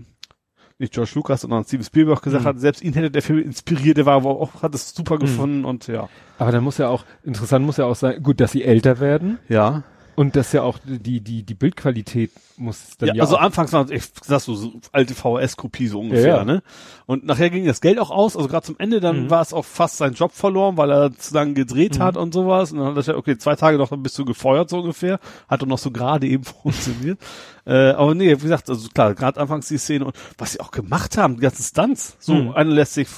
nicht 0.79 0.93
George 0.93 1.13
Lucas, 1.15 1.43
sondern 1.43 1.65
Steven 1.65 1.85
Spielberg 1.85 2.23
gesagt 2.23 2.45
mhm. 2.45 2.49
hat, 2.49 2.61
selbst 2.61 2.83
ihn 2.83 2.93
hätte 2.93 3.11
der 3.11 3.23
Film 3.23 3.39
inspiriert, 3.39 3.97
der 3.97 4.07
war 4.07 4.17
aber 4.17 4.31
auch, 4.31 4.63
hat 4.63 4.75
es 4.75 4.95
super 4.95 5.15
mhm. 5.15 5.21
gefunden 5.21 5.65
und 5.65 5.87
ja. 5.87 6.09
Aber 6.39 6.51
dann 6.51 6.65
muss 6.65 6.79
ja 6.79 6.89
auch, 6.89 7.05
interessant 7.23 7.65
muss 7.65 7.77
ja 7.77 7.85
auch 7.85 7.95
sein, 7.95 8.23
gut, 8.23 8.41
dass 8.41 8.53
sie 8.53 8.65
älter 8.65 8.99
werden. 8.99 9.39
Ja. 9.49 9.85
Und 10.15 10.37
das 10.37 10.53
ja 10.53 10.63
auch 10.63 10.79
die 10.85 11.21
die 11.21 11.43
die 11.43 11.55
Bildqualität 11.55 12.31
muss 12.57 12.97
dann 12.99 13.09
ja, 13.09 13.15
ja 13.15 13.23
also 13.23 13.37
anfangs 13.37 13.73
war 13.73 13.91
ich 13.91 14.05
sagst 14.23 14.47
du 14.47 14.55
so 14.55 14.73
alte 14.93 15.15
VHS 15.15 15.57
Kopie 15.57 15.87
so 15.87 16.01
ungefähr, 16.01 16.27
ja, 16.27 16.37
ja. 16.39 16.45
ne? 16.45 16.63
Und 17.07 17.25
nachher 17.25 17.49
ging 17.51 17.65
das 17.65 17.81
Geld 17.81 17.99
auch 17.99 18.11
aus, 18.11 18.37
also 18.37 18.49
gerade 18.49 18.67
zum 18.67 18.79
Ende 18.79 19.01
dann 19.01 19.25
mhm. 19.25 19.31
war 19.31 19.41
es 19.41 19.53
auch 19.53 19.65
fast 19.65 19.97
sein 19.97 20.13
Job 20.13 20.33
verloren, 20.33 20.77
weil 20.77 20.91
er 20.91 21.13
zu 21.17 21.35
lange 21.35 21.55
gedreht 21.55 21.99
mhm. 21.99 22.03
hat 22.03 22.17
und 22.17 22.35
sowas 22.35 22.73
und 22.73 22.79
dann 22.79 22.89
hat 22.89 22.95
er 22.95 22.97
gesagt, 22.97 23.19
okay, 23.19 23.39
zwei 23.39 23.57
Tage 23.57 23.79
noch 23.79 23.89
dann 23.89 24.03
bist 24.03 24.19
du 24.19 24.25
gefeuert 24.25 24.69
so 24.69 24.81
ungefähr, 24.81 25.19
hat 25.49 25.63
doch 25.63 25.67
noch 25.67 25.79
so 25.79 25.91
gerade 25.91 26.27
eben 26.27 26.45
funktioniert. 26.63 27.19
äh, 27.65 27.91
aber 27.91 28.15
nee, 28.15 28.31
wie 28.31 28.43
gesagt, 28.43 28.69
also 28.69 28.89
klar, 28.91 29.15
gerade 29.15 29.41
anfangs 29.41 29.69
die 29.69 29.79
Szene 29.79 30.05
und 30.05 30.17
was 30.37 30.53
sie 30.53 30.61
auch 30.61 30.73
gemacht 30.73 31.17
haben, 31.17 31.37
die 31.37 31.43
ganzen 31.43 31.63
Stunts, 31.63 32.17
so 32.21 32.35
mhm. 32.35 32.53
einer 32.53 32.71
lässt 32.71 32.95
sich 32.95 33.09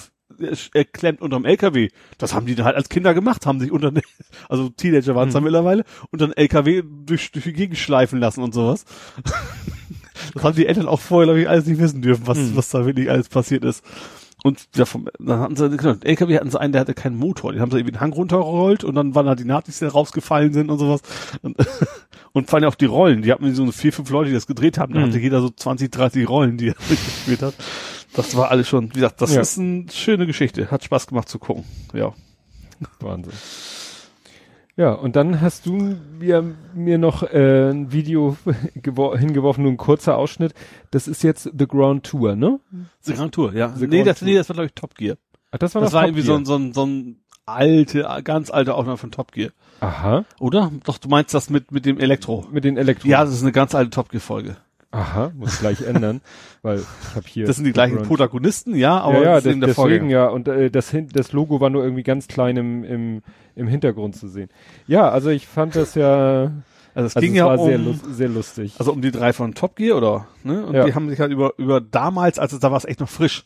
er 0.73 0.85
klemmt 0.85 1.21
unterm 1.21 1.45
LKW. 1.45 1.89
Das 2.19 2.35
haben 2.35 2.47
die 2.47 2.55
dann 2.55 2.67
halt 2.67 2.77
als 2.77 2.89
Kinder 2.89 3.15
gemacht, 3.15 3.47
haben 3.47 3.61
sich 3.61 3.73
unter, 3.73 3.93
also 4.49 4.69
Teenager 4.71 5.15
waren 5.15 5.29
es 5.29 5.33
mhm. 5.33 5.37
dann 5.37 5.45
mittlerweile, 5.45 5.85
unter 6.11 6.29
den 6.29 6.37
LKW 6.37 6.83
durch, 7.05 7.33
durch 7.33 7.45
die 7.45 7.53
Gegend 7.53 7.79
schleifen 7.79 8.21
lassen 8.21 8.43
und 8.43 8.55
sowas. 8.55 8.85
das 10.35 10.45
haben 10.45 10.57
die 10.57 10.67
Eltern 10.67 10.87
auch 10.87 11.01
vorher, 11.01 11.27
glaube 11.27 11.41
ich, 11.41 11.49
alles 11.49 11.67
nicht 11.67 11.81
wissen 11.81 12.03
dürfen, 12.03 12.27
was, 12.27 12.39
mhm. 12.39 12.57
was 12.57 12.69
da 12.71 12.87
wirklich 12.87 13.11
alles 13.11 13.29
passiert 13.29 13.65
ist. 13.65 13.85
Und 14.47 14.69
ja, 14.77 14.85
vom, 14.85 15.09
dann 15.19 15.41
hatten 15.41 15.57
sie, 15.57 15.75
genau, 15.75 15.95
LKW 16.03 16.37
hatten 16.37 16.51
sie 16.51 16.61
einen, 16.61 16.73
der 16.73 16.83
hatte 16.83 16.93
keinen 16.93 17.17
Motor. 17.17 17.55
Die 17.55 17.61
haben 17.61 17.71
sie 17.71 17.79
irgendwie 17.79 17.93
den 17.93 18.01
Hang 18.03 18.13
runtergerollt 18.13 18.85
und 18.85 18.95
dann 18.95 19.15
waren 19.15 19.25
da 19.25 19.35
die 19.35 19.47
Nazis, 19.47 19.79
die 19.79 19.87
rausgefallen 19.87 20.53
sind 20.53 20.71
und 20.71 20.79
sowas. 20.79 21.01
Und, 21.41 21.57
und 22.33 22.51
vor 22.51 22.59
allem 22.59 22.69
auch 22.69 22.75
die 22.75 22.85
Rollen. 22.85 23.23
Die 23.23 23.33
hatten 23.33 23.55
so 23.55 23.73
vier, 23.73 23.91
fünf 23.91 24.11
Leute, 24.11 24.29
die 24.29 24.35
das 24.35 24.47
gedreht 24.47 24.77
haben. 24.77 24.93
Da 24.93 25.01
mhm. 25.01 25.07
hatte 25.07 25.19
jeder 25.19 25.41
so 25.41 25.49
20, 25.49 25.91
30 25.91 26.29
Rollen, 26.29 26.59
die 26.59 26.69
er 26.69 26.75
gespielt 26.75 27.41
hat. 27.41 27.55
Das 28.15 28.37
war 28.37 28.51
alles 28.51 28.69
schon, 28.69 28.91
wie 28.91 28.95
gesagt, 28.95 29.21
das 29.21 29.35
ja. 29.35 29.41
ist 29.41 29.59
eine 29.59 29.87
schöne 29.91 30.27
Geschichte. 30.27 30.71
Hat 30.71 30.85
Spaß 30.85 31.07
gemacht 31.07 31.29
zu 31.29 31.39
gucken. 31.39 31.65
Ja. 31.93 32.13
Wahnsinn. 33.01 33.33
Ja, 34.77 34.93
und 34.93 35.15
dann 35.15 35.41
hast 35.41 35.67
du 35.67 35.97
mir, 36.19 36.57
mir 36.75 36.99
noch 36.99 37.23
äh, 37.23 37.71
ein 37.71 37.93
Video 37.93 38.37
hingeworfen, 39.17 39.63
nur 39.63 39.73
ein 39.73 39.77
kurzer 39.77 40.17
Ausschnitt. 40.17 40.53
Das 40.91 41.07
ist 41.07 41.23
jetzt 41.23 41.51
The 41.57 41.67
Grand 41.67 42.05
Tour, 42.05 42.35
ne? 42.35 42.59
The 43.01 43.15
Grand 43.15 43.35
Tour, 43.35 43.53
ja. 43.55 43.69
The 43.69 43.87
nee, 43.87 44.03
das, 44.03 44.19
Tour. 44.19 44.29
nee, 44.29 44.35
das 44.35 44.49
war, 44.49 44.55
glaube 44.55 44.67
ich, 44.67 44.75
Top 44.75 44.97
Gear. 44.97 45.17
Ach, 45.53 45.59
das 45.59 45.75
war, 45.77 45.83
das 45.83 45.93
war 45.93 46.05
irgendwie 46.05 46.23
so 46.23 46.35
ein, 46.35 46.45
so 46.45 46.57
ein, 46.57 46.73
so 46.73 46.85
ein 46.87 47.21
alte, 47.47 48.05
ganz 48.25 48.51
alte 48.51 48.75
Aufnahme 48.75 48.97
von 48.97 49.13
Top 49.13 49.31
Gear. 49.31 49.51
Aha. 49.79 50.25
Oder? 50.41 50.73
Doch, 50.83 50.99
du 50.99 51.09
meinst 51.09 51.35
das 51.35 51.51
mit, 51.51 51.71
mit 51.71 51.87
dem 51.87 52.01
Elektro. 52.01 52.47
Mit 52.51 52.65
den 52.65 52.77
Elektro. 52.77 53.07
Ja, 53.07 53.25
das 53.25 53.35
ist 53.35 53.43
eine 53.43 53.53
ganz 53.53 53.77
alte 53.77 53.91
Top 53.91 54.09
Gear 54.09 54.21
Folge. 54.21 54.57
Aha, 54.95 55.33
muss 55.35 55.59
gleich 55.59 55.83
ändern, 55.83 56.21
weil 56.63 56.79
ich 56.79 57.17
habe 57.17 57.27
hier. 57.27 57.47
Das 57.47 57.57
sind 57.57 57.65
die 57.65 57.73
gleichen 57.73 57.97
Brand. 57.97 58.09
Protagonisten, 58.09 58.77
ja, 58.77 59.01
aber 59.01 59.17
ja, 59.17 59.23
ja 59.23 59.35
das, 59.35 59.45
deswegen 59.45 59.75
Folge. 59.75 60.09
ja 60.09 60.27
und 60.29 60.47
äh, 60.49 60.71
das 60.71 60.95
das 61.13 61.33
Logo 61.33 61.61
war 61.61 61.71
nur 61.71 61.83
irgendwie 61.83 62.05
ganz 62.05 62.29
klein 62.29 62.57
im 62.57 62.85
im 62.85 63.23
im 63.57 63.69
Hintergrund 63.69 64.17
zu 64.17 64.29
sehen. 64.29 64.51
Ja, 64.87 65.09
also 65.09 65.31
ich 65.31 65.47
fand 65.47 65.75
das 65.77 65.95
ja 65.95 66.53
also 66.95 67.07
es 67.07 67.17
also 67.17 67.21
ging 67.21 67.33
es 67.33 67.39
ja 67.39 67.47
war 67.47 67.59
um, 67.59 67.69
sehr, 67.69 68.15
sehr 68.15 68.29
lustig. 68.29 68.75
Also 68.79 68.93
um 68.93 69.03
die 69.03 69.11
drei 69.11 69.33
von 69.33 69.55
Top 69.55 69.77
Gear, 69.77 69.97
oder? 69.97 70.27
Ne? 70.45 70.65
Und 70.65 70.75
ja. 70.75 70.85
die 70.85 70.95
haben 70.95 71.11
sich 71.11 71.19
halt 71.21 71.33
über, 71.33 71.53
über 71.59 71.81
damals, 71.81 72.39
als 72.39 72.53
es 72.53 72.61
da 72.61 72.71
war 72.71 72.79
es 72.79 72.85
echt 72.85 73.01
noch 73.01 73.09
frisch, 73.09 73.45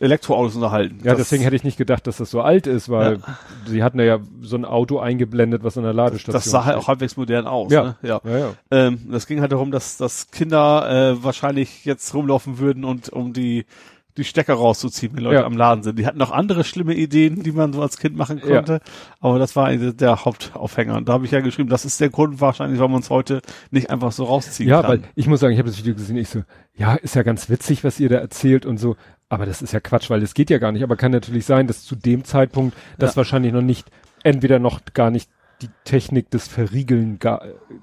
Elektroautos 0.00 0.54
unterhalten. 0.54 1.00
Ja, 1.02 1.12
das 1.12 1.18
deswegen 1.18 1.42
hätte 1.42 1.56
ich 1.56 1.64
nicht 1.64 1.76
gedacht, 1.76 2.06
dass 2.06 2.18
das 2.18 2.30
so 2.30 2.40
alt 2.40 2.66
ist, 2.66 2.88
weil 2.88 3.18
ja. 3.18 3.38
sie 3.66 3.82
hatten 3.82 3.98
ja 3.98 4.20
so 4.42 4.56
ein 4.56 4.64
Auto 4.64 4.98
eingeblendet, 4.98 5.64
was 5.64 5.76
an 5.76 5.84
der 5.84 5.92
Ladestation 5.92 6.32
Das 6.32 6.44
sah 6.44 6.64
halt 6.64 6.76
auch 6.76 6.86
halbwegs 6.86 7.16
modern 7.16 7.46
aus. 7.46 7.72
Ja. 7.72 7.82
Ne? 7.82 7.96
Ja. 8.02 8.20
ja, 8.24 8.38
ja. 8.38 8.52
Ähm, 8.70 9.00
das 9.10 9.26
ging 9.26 9.40
halt 9.40 9.50
darum, 9.50 9.72
dass, 9.72 9.96
dass 9.96 10.30
Kinder 10.30 11.14
äh, 11.16 11.24
wahrscheinlich 11.24 11.84
jetzt 11.84 12.14
rumlaufen 12.14 12.58
würden 12.58 12.84
und 12.84 13.08
um 13.08 13.32
die 13.32 13.64
die 14.18 14.24
Stecker 14.24 14.54
rauszuziehen, 14.54 15.14
wenn 15.14 15.24
Leute 15.24 15.40
ja. 15.40 15.46
am 15.46 15.56
Laden 15.56 15.82
sind. 15.82 15.98
Die 15.98 16.06
hatten 16.06 16.18
noch 16.18 16.30
andere 16.30 16.64
schlimme 16.64 16.94
Ideen, 16.94 17.42
die 17.42 17.52
man 17.52 17.72
so 17.72 17.80
als 17.80 17.96
Kind 17.96 18.16
machen 18.16 18.40
konnte, 18.40 18.72
ja. 18.72 18.80
aber 19.20 19.38
das 19.38 19.56
war 19.56 19.74
der 19.74 20.24
Hauptaufhänger. 20.24 20.96
Und 20.96 21.08
da 21.08 21.14
habe 21.14 21.24
ich 21.24 21.30
ja 21.30 21.40
geschrieben, 21.40 21.68
das 21.68 21.84
ist 21.84 22.00
der 22.00 22.10
Grund 22.10 22.40
wahrscheinlich, 22.40 22.78
warum 22.78 22.92
man 22.92 23.00
es 23.00 23.10
heute 23.10 23.40
nicht 23.70 23.90
einfach 23.90 24.12
so 24.12 24.24
rausziehen 24.24 24.68
ja, 24.68 24.82
kann. 24.82 24.90
Ja, 24.90 25.02
weil 25.02 25.10
ich 25.14 25.26
muss 25.26 25.40
sagen, 25.40 25.52
ich 25.52 25.58
habe 25.58 25.68
das 25.68 25.78
Video 25.78 25.94
gesehen, 25.94 26.16
ich 26.16 26.28
so, 26.28 26.42
ja, 26.74 26.94
ist 26.94 27.14
ja 27.14 27.22
ganz 27.22 27.48
witzig, 27.48 27.84
was 27.84 28.00
ihr 28.00 28.08
da 28.08 28.16
erzählt 28.16 28.66
und 28.66 28.78
so, 28.78 28.96
aber 29.28 29.46
das 29.46 29.62
ist 29.62 29.72
ja 29.72 29.80
Quatsch, 29.80 30.10
weil 30.10 30.20
das 30.20 30.34
geht 30.34 30.50
ja 30.50 30.58
gar 30.58 30.72
nicht. 30.72 30.82
Aber 30.82 30.96
kann 30.96 31.12
natürlich 31.12 31.44
sein, 31.44 31.66
dass 31.66 31.84
zu 31.84 31.96
dem 31.96 32.24
Zeitpunkt 32.24 32.76
das 32.98 33.12
ja. 33.12 33.16
wahrscheinlich 33.18 33.52
noch 33.52 33.62
nicht, 33.62 33.90
entweder 34.22 34.58
noch 34.58 34.80
gar 34.94 35.10
nicht 35.10 35.30
die 35.62 35.68
Technik 35.84 36.30
des 36.30 36.46
Verriegeln, 36.48 37.18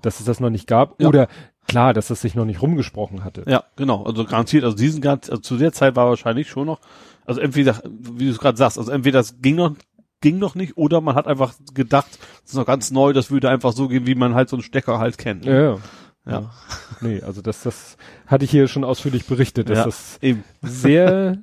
dass 0.01 0.19
es 0.19 0.25
das 0.25 0.39
noch 0.39 0.49
nicht 0.49 0.67
gab, 0.67 1.01
ja. 1.01 1.07
oder 1.07 1.27
klar, 1.67 1.93
dass 1.93 2.07
das 2.07 2.21
sich 2.21 2.35
noch 2.35 2.45
nicht 2.45 2.61
rumgesprochen 2.61 3.23
hatte. 3.23 3.43
Ja, 3.47 3.63
genau. 3.75 4.03
Also 4.03 4.25
garantiert, 4.25 4.63
also 4.63 4.75
diesen 4.75 5.01
ganz, 5.01 5.29
also 5.29 5.41
zu 5.41 5.57
der 5.57 5.73
Zeit 5.73 5.95
war 5.95 6.07
wahrscheinlich 6.07 6.49
schon 6.49 6.67
noch, 6.67 6.79
also 7.25 7.41
entweder, 7.41 7.81
wie 7.85 8.25
du 8.25 8.31
es 8.31 8.39
gerade 8.39 8.57
sagst, 8.57 8.77
also 8.77 8.91
entweder 8.91 9.19
das 9.19 9.41
ging 9.41 9.55
noch, 9.55 9.75
ging 10.21 10.37
noch 10.37 10.55
nicht, 10.55 10.77
oder 10.77 11.01
man 11.01 11.15
hat 11.15 11.27
einfach 11.27 11.53
gedacht, 11.73 12.19
das 12.43 12.51
ist 12.51 12.55
noch 12.55 12.65
ganz 12.65 12.91
neu, 12.91 13.13
das 13.13 13.31
würde 13.31 13.49
einfach 13.49 13.73
so 13.73 13.87
gehen, 13.87 14.07
wie 14.07 14.15
man 14.15 14.35
halt 14.35 14.49
so 14.49 14.55
einen 14.55 14.63
Stecker 14.63 14.99
halt 14.99 15.17
kennt. 15.17 15.45
Ne? 15.45 15.51
Ja, 15.51 15.61
ja. 15.71 15.79
Ja. 16.25 16.51
Nee, 17.01 17.21
also 17.21 17.41
das, 17.41 17.61
das 17.61 17.97
hatte 18.25 18.45
ich 18.45 18.51
hier 18.51 18.67
schon 18.67 18.83
ausführlich 18.83 19.25
berichtet, 19.25 19.69
dass 19.69 19.77
ja, 19.79 19.85
das 19.85 20.17
eben. 20.21 20.43
sehr 20.61 21.37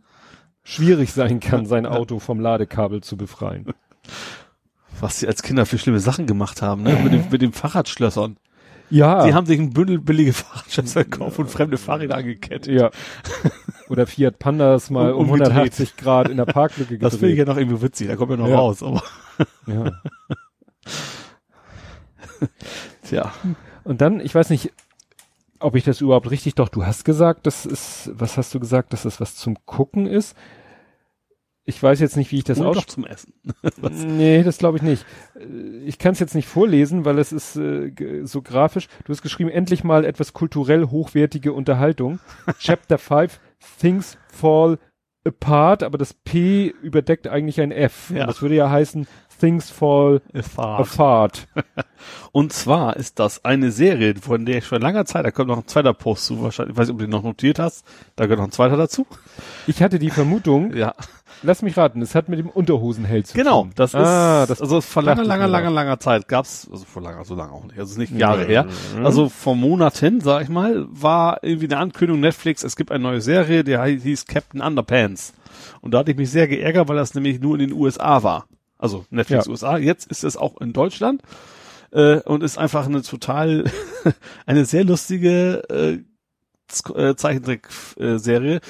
schwierig 0.65 1.13
sein 1.13 1.41
kann, 1.41 1.67
sein 1.67 1.87
Auto 1.87 2.19
vom 2.19 2.41
Ladekabel 2.41 3.03
zu 3.03 3.17
befreien. 3.17 3.67
Was 5.01 5.21
sie 5.21 5.27
als 5.27 5.43
Kinder 5.43 5.67
für 5.67 5.79
schlimme 5.79 6.01
Sachen 6.01 6.27
gemacht 6.27 6.63
haben, 6.63 6.85
ne? 6.85 6.95
Mit, 7.05 7.13
dem, 7.13 7.25
mit 7.31 7.43
den 7.43 7.53
Fahrradschlössern. 7.53 8.37
Ja. 8.93 9.25
Sie 9.25 9.33
haben 9.33 9.47
sich 9.47 9.59
ein 9.59 9.71
Bündel 9.71 9.99
billige 9.99 10.33
Fahrradschlösser 10.35 11.05
gekauft 11.05 11.39
und 11.39 11.51
fremde 11.51 11.79
Fahrräder 11.79 12.17
angekettet. 12.17 12.73
Ja. 12.73 12.91
Oder 13.89 14.07
Fiat 14.07 14.39
Pandas 14.39 14.91
mal 14.91 15.13
um, 15.13 15.31
um 15.31 15.41
180 15.41 15.97
Grad 15.97 16.29
in 16.29 16.37
der 16.37 16.45
Parklücke 16.45 16.99
gedreht. 16.99 17.03
Das 17.03 17.17
finde 17.17 17.33
ich 17.33 17.39
ja 17.39 17.47
noch 17.47 17.57
irgendwie 17.57 17.81
witzig, 17.81 18.09
da 18.09 18.17
kommt 18.17 18.33
ja 18.33 18.37
noch 18.37 18.49
ja. 18.49 18.57
raus, 18.57 18.83
aber. 18.83 19.03
ja. 19.67 19.93
Tja. 23.03 23.33
Und 23.85 24.03
dann, 24.03 24.21
ich 24.21 24.35
weiß 24.35 24.51
nicht, 24.51 24.73
ob 25.59 25.75
ich 25.75 25.85
das 25.85 26.03
überhaupt 26.03 26.31
richtig, 26.31 26.55
doch 26.55 26.69
du 26.69 26.85
hast 26.85 27.05
gesagt, 27.05 27.47
das 27.47 27.65
ist, 27.65 28.11
was 28.13 28.37
hast 28.37 28.55
du 28.55 28.61
gesagt, 28.61 28.93
dass 28.93 29.05
das 29.05 29.21
was 29.21 29.37
zum 29.37 29.57
Gucken 29.65 30.07
ist? 30.07 30.37
Ich 31.65 31.81
weiß 31.81 32.01
jetzt 32.01 32.17
nicht, 32.17 32.33
wie 32.33 32.39
ich 32.39 32.45
das 32.45 32.61
ausspreche. 32.61 32.87
zum 32.89 33.07
Essen. 33.07 33.35
nee, 34.17 34.43
das 34.43 34.59
glaube 34.59 34.79
ich 34.79 34.83
nicht. 34.83 35.07
Ich 35.85 35.99
kann 35.99 36.13
es 36.13 36.19
jetzt 36.19 36.35
nicht 36.35 36.49
vorlesen, 36.49 37.05
weil 37.05 37.19
es 37.19 37.31
ist 37.31 37.57
äh, 37.57 37.93
so 38.25 38.43
grafisch. 38.43 38.89
Du 39.05 39.13
hast 39.13 39.23
geschrieben, 39.23 39.49
endlich 39.49 39.85
mal 39.85 40.05
etwas 40.05 40.33
kulturell 40.33 40.87
hochwertige 40.87 41.53
Unterhaltung. 41.53 42.19
Chapter 42.59 42.99
5, 42.99 43.39
Things 43.81 44.19
Fall 44.29 44.79
Apart, 45.25 45.85
aber 45.85 45.99
das 45.99 46.15
P 46.15 46.75
überdeckt 46.83 47.29
eigentlich 47.29 47.61
ein 47.61 47.71
F. 47.71 48.11
Ja. 48.13 48.27
Das 48.27 48.43
würde 48.43 48.57
ja 48.57 48.69
heißen, 48.69 49.07
Things 49.39 49.71
Fall 49.71 50.21
Apart. 50.35 50.93
apart. 50.93 51.49
Und 52.33 52.53
zwar 52.53 52.97
ist 52.97 53.19
das 53.19 53.45
eine 53.45 53.71
Serie, 53.71 54.15
von 54.17 54.47
der 54.47 54.59
ich 54.59 54.67
schon 54.67 54.83
langer 54.83 55.05
Zeit, 55.05 55.25
da 55.25 55.31
kommt 55.31 55.49
noch 55.49 55.59
ein 55.59 55.67
zweiter 55.67 55.95
Post 55.95 56.27
zu, 56.27 56.43
wahrscheinlich, 56.43 56.75
ich 56.75 56.79
weiß 56.79 56.89
nicht, 56.89 56.95
ob 56.95 56.99
du 56.99 57.07
den 57.07 57.11
noch 57.11 57.23
notiert 57.23 57.59
hast, 57.59 57.85
da 58.17 58.25
gehört 58.25 58.39
noch 58.39 58.47
ein 58.47 58.53
zweiter 58.53 58.77
dazu. 58.77 59.07
Ich 59.67 59.83
hatte 59.83 59.99
die 59.99 60.11
Vermutung, 60.11 60.75
ja. 60.77 60.95
Lass 61.43 61.63
mich 61.63 61.77
raten, 61.77 62.03
es 62.03 62.15
hat 62.15 62.29
mit 62.29 62.39
dem 62.39 62.49
Unterhosenheld 62.49 63.27
zu 63.27 63.35
genau, 63.35 63.63
tun. 63.63 63.71
Genau, 63.71 63.75
das 63.77 63.95
ah, 63.95 64.43
ist, 64.43 64.51
das 64.51 64.61
also 64.61 64.81
vor 64.81 65.03
langer, 65.03 65.25
langer, 65.25 65.49
langer, 65.49 65.71
langer 65.71 66.01
Zeit 66.01 66.29
gab's, 66.29 66.69
also 66.71 66.85
vor 66.85 67.03
langer, 67.03 67.25
so 67.25 67.35
lange 67.35 67.53
auch 67.53 67.65
nicht, 67.65 67.79
also 67.79 67.99
nicht 67.99 68.13
Jahre 68.13 68.45
her, 68.45 68.67
also 69.03 69.29
vor 69.29 69.57
Monaten, 69.57 70.21
sag 70.21 70.43
ich 70.43 70.49
mal, 70.49 70.87
war 70.89 71.43
irgendwie 71.43 71.67
eine 71.67 71.79
Ankündigung 71.79 72.21
Netflix, 72.21 72.63
es 72.63 72.77
gibt 72.77 72.93
eine 72.93 73.03
neue 73.03 73.21
Serie, 73.21 73.65
die 73.65 73.77
hieß 73.77 74.27
Captain 74.27 74.61
Underpants. 74.61 75.35
Und 75.81 75.93
da 75.93 75.99
hatte 75.99 76.13
ich 76.13 76.17
mich 76.17 76.31
sehr 76.31 76.49
geärgert, 76.49 76.89
weil 76.89 76.97
das 76.97 77.15
nämlich 77.15 77.41
nur 77.41 77.55
in 77.59 77.69
den 77.69 77.73
USA 77.73 78.23
war. 78.23 78.47
Also 78.79 79.05
Netflix 79.11 79.47
ja. 79.47 79.51
USA. 79.51 79.77
Jetzt 79.79 80.11
ist 80.11 80.25
es 80.25 80.37
auch 80.37 80.61
in 80.61 80.73
Deutschland 80.73 81.23
äh, 81.93 82.21
und 82.21 82.43
ist 82.43 82.59
einfach 82.59 82.87
eine 82.87 83.03
total, 83.03 83.65
eine 84.47 84.65
sehr 84.65 84.85
lustige 84.85 85.63
äh, 85.71 85.99
äh 86.95 87.15
Zeichentrickserie. 87.15 88.61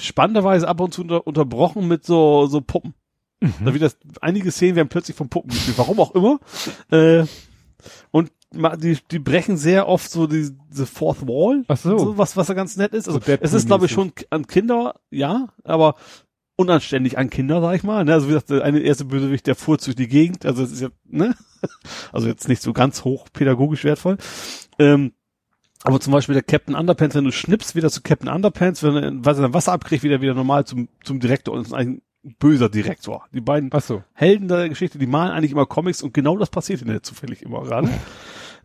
Spannenderweise 0.00 0.68
ab 0.68 0.80
und 0.80 0.94
zu 0.94 1.02
unter, 1.02 1.26
unterbrochen 1.26 1.88
mit 1.88 2.04
so, 2.04 2.46
so 2.46 2.60
Puppen. 2.60 2.94
Mhm. 3.40 3.54
Da 3.64 3.72
wird 3.72 3.82
das, 3.82 3.96
einige 4.20 4.50
Szenen 4.50 4.76
werden 4.76 4.88
plötzlich 4.88 5.16
von 5.16 5.28
Puppen 5.28 5.50
gespielt, 5.50 5.78
warum 5.78 6.00
auch 6.00 6.14
immer. 6.14 6.38
Äh, 6.90 7.24
und 8.10 8.30
die, 8.52 8.98
die 9.10 9.18
brechen 9.18 9.56
sehr 9.56 9.88
oft 9.88 10.10
so 10.10 10.26
die, 10.26 10.50
diese 10.70 10.86
Fourth 10.86 11.26
Wall. 11.26 11.64
Ach 11.68 11.76
so. 11.76 11.96
so 11.96 12.18
was, 12.18 12.36
was 12.36 12.48
da 12.48 12.54
ganz 12.54 12.76
nett 12.76 12.92
ist. 12.92 13.08
Also, 13.08 13.20
so 13.20 13.32
es 13.40 13.52
ist, 13.52 13.66
glaube 13.66 13.86
ich, 13.86 13.92
schon 13.92 14.12
an 14.30 14.46
Kinder, 14.46 15.00
ja, 15.10 15.48
aber 15.64 15.94
unanständig 16.56 17.16
an 17.16 17.30
Kinder, 17.30 17.60
sag 17.60 17.74
ich 17.76 17.82
mal. 17.82 18.04
Ne? 18.04 18.12
Also 18.12 18.28
wie 18.28 18.32
gesagt, 18.32 18.52
eine 18.52 18.80
erste 18.80 19.06
Bösewicht, 19.06 19.46
der 19.46 19.54
fuhr 19.54 19.78
durch 19.78 19.96
die 19.96 20.08
Gegend. 20.08 20.44
Also 20.44 20.62
das 20.62 20.72
ist 20.72 20.80
ja, 20.80 20.88
ne? 21.04 21.34
Also 22.12 22.26
jetzt 22.26 22.48
nicht 22.48 22.62
so 22.62 22.72
ganz 22.72 23.04
hoch 23.04 23.28
pädagogisch 23.32 23.84
wertvoll. 23.84 24.16
Ähm, 24.78 25.12
aber 25.82 26.00
zum 26.00 26.12
Beispiel 26.12 26.34
der 26.34 26.42
Captain 26.42 26.74
Underpants, 26.74 27.16
wenn 27.16 27.24
du 27.24 27.32
schnippst 27.32 27.74
wieder 27.74 27.90
zu 27.90 28.02
Captain 28.02 28.28
Underpants, 28.28 28.82
wenn 28.82 28.96
er, 28.96 29.12
was 29.24 29.38
er 29.38 29.42
dann 29.42 29.54
Wasser 29.54 29.72
abkriegt, 29.72 30.02
wieder 30.02 30.20
wieder 30.20 30.34
normal 30.34 30.66
zum, 30.66 30.88
zum 31.04 31.20
Direktor 31.20 31.54
und 31.54 31.62
ist 31.62 31.72
ein 31.72 32.02
böser 32.38 32.68
Direktor. 32.68 33.26
Die 33.32 33.40
beiden 33.40 33.70
so. 33.80 34.02
Helden 34.12 34.48
der 34.48 34.68
Geschichte, 34.68 34.98
die 34.98 35.06
malen 35.06 35.32
eigentlich 35.32 35.52
immer 35.52 35.66
Comics 35.66 36.02
und 36.02 36.12
genau 36.12 36.36
das 36.36 36.50
passiert 36.50 36.82
in 36.82 36.88
der 36.88 37.02
zufällig 37.02 37.42
immer 37.42 37.62
gerade. 37.62 37.88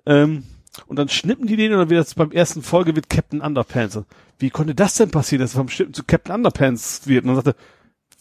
ähm, 0.06 0.44
Und 0.88 1.00
dann 1.00 1.08
schnippen 1.08 1.48
die 1.48 1.56
den 1.56 1.72
und 1.72 1.80
dann 1.80 1.90
wird 1.90 2.02
das 2.02 2.16
beim 2.16 2.32
ersten 2.32 2.62
Folge 2.62 2.96
wird 2.96 3.10
Captain 3.10 3.42
Underpants. 3.42 4.00
Wie 4.40 4.50
konnte 4.50 4.76
das 4.76 4.96
denn 4.96 5.10
passieren, 5.10 5.42
dass 5.42 5.52
es 5.52 5.56
vom 5.56 5.70
Schnippen 5.70 5.94
zu 5.94 6.04
Captain 6.04 6.36
Underpants 6.36 7.08
wird? 7.08 7.24
Und 7.24 7.30
dann 7.30 7.44
sagte, 7.44 7.56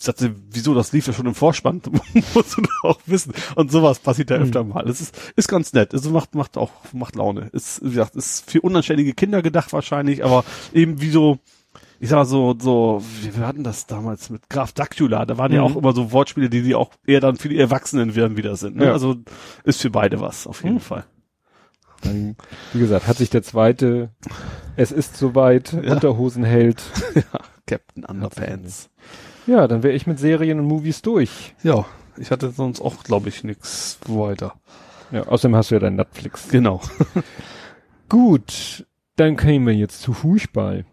sagte, 0.04 0.34
wieso, 0.50 0.74
das 0.74 0.92
lief 0.92 1.06
ja 1.06 1.12
schon 1.12 1.26
im 1.26 1.34
Vorspann, 1.34 1.80
musst 2.34 2.56
du 2.56 2.62
doch 2.62 2.84
auch 2.84 3.00
wissen. 3.06 3.32
Und 3.56 3.70
sowas 3.70 3.98
passiert 3.98 4.30
ja 4.30 4.36
öfter 4.36 4.64
mhm. 4.64 4.70
mal. 4.70 4.84
Das 4.84 5.00
ist, 5.00 5.16
ist 5.36 5.48
ganz 5.48 5.72
nett. 5.72 5.94
Also 5.94 6.10
macht, 6.10 6.34
macht 6.34 6.56
auch, 6.56 6.70
macht 6.92 7.16
Laune. 7.16 7.48
Ist, 7.52 7.82
wie 7.82 7.90
gesagt, 7.90 8.16
ist 8.16 8.50
für 8.50 8.60
unanständige 8.60 9.14
Kinder 9.14 9.42
gedacht 9.42 9.72
wahrscheinlich, 9.72 10.24
aber 10.24 10.44
eben 10.72 11.00
wie 11.00 11.10
so, 11.10 11.38
ich 12.00 12.08
sag 12.08 12.16
mal 12.16 12.24
so, 12.24 12.54
so, 12.58 13.02
wir 13.22 13.46
hatten 13.46 13.64
das 13.64 13.86
damals 13.86 14.30
mit 14.30 14.48
Graf 14.50 14.72
Dacula, 14.72 15.26
da 15.26 15.38
waren 15.38 15.52
mhm. 15.52 15.56
ja 15.56 15.62
auch 15.62 15.76
immer 15.76 15.94
so 15.94 16.12
Wortspiele, 16.12 16.50
die, 16.50 16.62
die 16.62 16.74
auch 16.74 16.90
eher 17.06 17.20
dann 17.20 17.36
für 17.36 17.48
die 17.48 17.58
Erwachsenen 17.58 18.14
werden 18.14 18.36
wieder 18.36 18.56
sind. 18.56 18.76
Ne? 18.76 18.86
Ja. 18.86 18.92
Also 18.92 19.16
ist 19.64 19.80
für 19.80 19.90
beide 19.90 20.20
was, 20.20 20.46
auf 20.46 20.62
jeden 20.62 20.76
mhm. 20.76 20.80
Fall. 20.80 21.04
Dann, 22.02 22.36
wie 22.72 22.80
gesagt, 22.80 23.06
hat 23.06 23.16
sich 23.16 23.30
der 23.30 23.42
zweite, 23.42 24.10
es 24.76 24.92
ist 24.92 25.16
soweit, 25.16 25.72
ja. 25.72 25.92
Unterhosenheld. 25.92 26.82
ja, 27.14 27.40
Captain 27.66 28.04
Underpants. 28.04 28.90
Ja, 29.46 29.68
dann 29.68 29.82
wäre 29.82 29.94
ich 29.94 30.06
mit 30.06 30.18
Serien 30.18 30.58
und 30.58 30.66
Movies 30.66 31.02
durch. 31.02 31.54
Ja, 31.62 31.84
ich 32.16 32.30
hatte 32.30 32.50
sonst 32.50 32.80
auch, 32.80 33.02
glaube 33.04 33.28
ich, 33.28 33.44
nix 33.44 33.98
weiter. 34.06 34.54
Ja, 35.10 35.24
außerdem 35.24 35.56
hast 35.56 35.70
du 35.70 35.76
ja 35.76 35.80
dein 35.80 35.96
Netflix. 35.96 36.48
Genau. 36.48 36.80
Gut, 38.08 38.86
dann 39.16 39.36
kämen 39.36 39.66
wir 39.66 39.74
jetzt 39.74 40.00
zu 40.00 40.12
Fußball. 40.12 40.84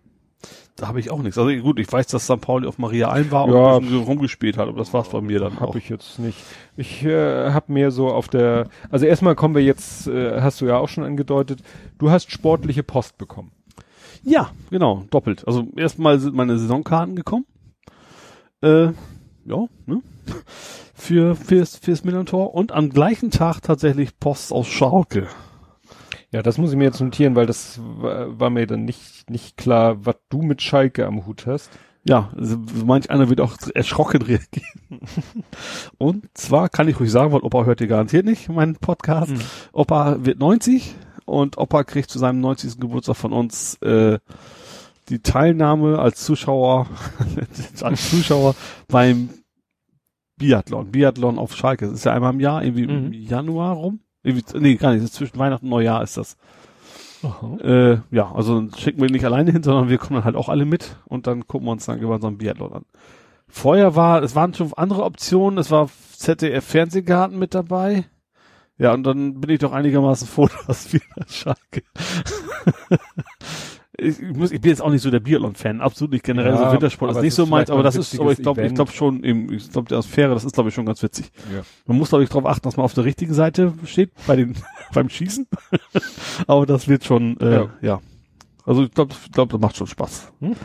Da 0.76 0.88
habe 0.88 1.00
ich 1.00 1.12
auch 1.12 1.22
nichts. 1.22 1.38
Also 1.38 1.52
gut, 1.62 1.80
ich 1.80 1.92
weiß, 1.92 2.08
dass 2.08 2.24
St. 2.24 2.42
Pauli 2.42 2.66
auf 2.66 2.80
Maria 2.80 3.10
Alm 3.10 3.30
war 3.30 3.48
ja, 3.48 3.76
und 3.76 3.94
rumgespielt 3.94 4.58
hat, 4.58 4.68
aber 4.68 4.80
das 4.80 4.94
war's 4.94 5.10
bei 5.10 5.22
mir 5.22 5.40
dann 5.40 5.56
hab 5.56 5.62
auch. 5.62 5.68
Habe 5.70 5.78
ich 5.78 5.90
jetzt 5.90 6.18
nicht. 6.18 6.40
Ich 6.76 7.04
äh, 7.06 7.52
habe 7.52 7.72
mehr 7.72 7.92
so 7.92 8.08
auf 8.08 8.30
der, 8.30 8.68
also 8.90 9.06
erstmal 9.06 9.36
kommen 9.36 9.54
wir 9.54 9.62
jetzt, 9.62 10.08
äh, 10.08 10.42
hast 10.42 10.60
du 10.60 10.66
ja 10.66 10.78
auch 10.78 10.90
schon 10.90 11.04
angedeutet, 11.04 11.62
du 12.00 12.10
hast 12.10 12.32
sportliche 12.32 12.82
Post 12.82 13.20
bekommen. 13.20 13.52
Ja, 14.24 14.52
genau, 14.72 15.04
doppelt. 15.12 15.46
Also 15.46 15.68
erstmal 15.76 16.20
sind 16.20 16.36
meine 16.36 16.58
Saisonkarten 16.58 17.16
gekommen. 17.16 17.46
Äh, 18.62 18.92
ja, 19.46 19.66
ne? 19.86 20.02
Für, 20.94 21.36
fürs, 21.36 21.78
fürs 21.78 22.04
Millantor 22.04 22.54
und 22.54 22.72
am 22.72 22.92
gleichen 22.92 23.32
Tag 23.32 23.62
tatsächlich 23.62 24.20
Post 24.20 24.54
aus 24.54 24.68
Schalke. 24.68 25.28
Ja, 26.32 26.44
das 26.44 26.60
muss 26.60 26.70
ich 26.70 26.78
mir 26.78 26.84
jetzt 26.84 27.02
notieren, 27.02 27.36
weil 27.36 27.48
das 27.48 27.80
war, 27.82 28.40
war 28.40 28.50
mir 28.52 28.68
dann 28.68 28.86
nicht, 28.86 29.28
nicht 29.28 29.58
klar, 29.58 30.06
was 30.06 30.18
du 30.30 30.44
mit 30.44 30.62
Schalke 30.62 31.08
am 31.08 31.26
Hut 31.26 31.48
hast. 31.48 31.72
Ja, 32.04 32.32
also 32.38 32.58
manch 32.86 33.10
einer 33.10 33.30
wird 33.30 33.42
auch 33.42 33.58
erschrocken 33.74 34.22
reagieren. 34.22 35.02
Und 35.98 36.26
zwar 36.36 36.70
kann 36.70 36.88
ich 36.88 37.00
ruhig 37.00 37.12
sagen, 37.12 37.32
weil 37.34 37.42
Opa 37.42 37.66
hört 37.66 37.82
ihr 37.82 37.88
garantiert 37.88 38.26
nicht 38.26 38.48
meinen 38.50 38.76
Podcast. 38.76 39.32
Mhm. 39.32 39.42
Opa 39.74 40.24
wird 40.24 40.40
90 40.40 40.96
und 41.26 41.58
Opa 41.58 41.84
kriegt 41.84 42.10
zu 42.10 42.20
seinem 42.20 42.42
90. 42.42 42.80
Geburtstag 42.80 43.16
von 43.16 43.34
uns 43.34 43.76
äh, 43.82 44.20
die 45.12 45.22
Teilnahme 45.22 46.00
als 46.00 46.24
Zuschauer, 46.24 46.88
als 47.82 48.10
Zuschauer 48.10 48.56
beim 48.88 49.30
Biathlon. 50.38 50.92
Biathlon 50.92 51.38
auf 51.38 51.56
Schalke. 51.56 51.86
Das 51.86 51.96
ist 51.96 52.06
ja 52.06 52.14
einmal 52.14 52.34
im 52.34 52.40
Jahr, 52.40 52.64
irgendwie 52.64 52.88
mhm. 52.88 53.08
im 53.08 53.14
Januar 53.14 53.74
rum. 53.76 54.00
Irgendwie, 54.24 54.60
nee, 54.60 54.76
gar 54.76 54.94
nicht. 54.94 55.14
Zwischen 55.14 55.38
Weihnachten 55.38 55.66
und 55.66 55.72
Neujahr 55.72 56.02
ist 56.02 56.18
das. 56.18 56.38
Äh, 57.62 57.98
ja, 58.10 58.32
also 58.34 58.68
schicken 58.76 59.00
wir 59.02 59.12
nicht 59.12 59.26
alleine 59.26 59.52
hin, 59.52 59.62
sondern 59.62 59.90
wir 59.90 60.00
kommen 60.00 60.16
dann 60.16 60.24
halt 60.24 60.36
auch 60.36 60.50
alle 60.50 60.66
mit 60.66 60.98
und 61.06 61.28
dann 61.28 61.46
gucken 61.46 61.68
wir 61.68 61.72
uns 61.72 61.86
dann 61.86 62.00
gemeinsam 62.00 62.38
Biathlon 62.38 62.74
an. 62.74 62.86
Vorher 63.48 63.96
war, 63.96 64.24
es 64.24 64.34
waren 64.34 64.54
schon 64.54 64.74
andere 64.74 65.04
Optionen, 65.04 65.60
es 65.60 65.70
war 65.70 65.90
ZDF 66.16 66.66
Fernsehgarten 66.66 67.38
mit 67.38 67.54
dabei. 67.54 68.06
Ja, 68.78 68.94
und 68.94 69.04
dann 69.04 69.40
bin 69.40 69.52
ich 69.52 69.60
doch 69.60 69.74
einigermaßen 69.74 70.28
froh, 70.28 70.50
dass 70.68 70.92
wir 70.94 71.02
das 71.16 71.36
Schalke 71.36 71.84
ich, 74.02 74.20
muss, 74.22 74.52
ich 74.52 74.60
bin 74.60 74.70
jetzt 74.70 74.82
auch 74.82 74.90
nicht 74.90 75.02
so 75.02 75.12
der 75.12 75.20
Biathlon-Fan, 75.20 75.80
absolut 75.80 76.14
nicht 76.14 76.24
generell. 76.24 76.54
Ja, 76.54 76.68
so 76.68 76.74
Wintersport 76.74 77.12
ist 77.12 77.22
nicht 77.22 77.36
so 77.36 77.46
meins, 77.46 77.70
aber 77.70 77.84
das 77.84 77.96
ist, 77.96 78.20
aber 78.20 78.32
ich 78.32 78.40
glaube, 78.40 78.66
ich 78.66 78.74
glaube 78.74 78.92
schon, 78.92 79.24
eben, 79.24 79.54
ich 79.54 79.72
glaube, 79.72 79.88
die 79.88 79.94
Atmosphäre, 79.94 80.34
das 80.34 80.44
ist 80.44 80.54
glaube 80.54 80.70
ich 80.70 80.76
schon 80.76 80.86
ganz 80.86 81.04
witzig. 81.04 81.32
Ja. 81.54 81.62
Man 81.86 81.98
muss 81.98 82.10
glaube 82.10 82.24
ich 82.24 82.30
darauf 82.30 82.46
achten, 82.48 82.64
dass 82.64 82.78
man 82.78 82.84
auf 82.84 82.94
der 82.96 83.06
richtigen 83.06 83.34
Seite 83.34 83.74
steht 83.86 84.12
bei 84.26 84.36
den 84.36 84.56
beim 84.94 85.08
Schießen. 85.08 85.48
aber 86.48 86.66
das 86.66 86.88
wird 86.88 87.06
schon, 87.06 87.40
äh, 87.40 87.54
ja. 87.54 87.70
ja. 87.82 88.02
Also 88.66 88.84
ich 88.84 88.92
glaube, 88.92 89.14
ich 89.26 89.32
glaube, 89.32 89.52
das 89.52 89.62
macht 89.62 89.78
schon 89.78 89.88
Spaß. 89.88 90.34
Hm? 90.40 90.56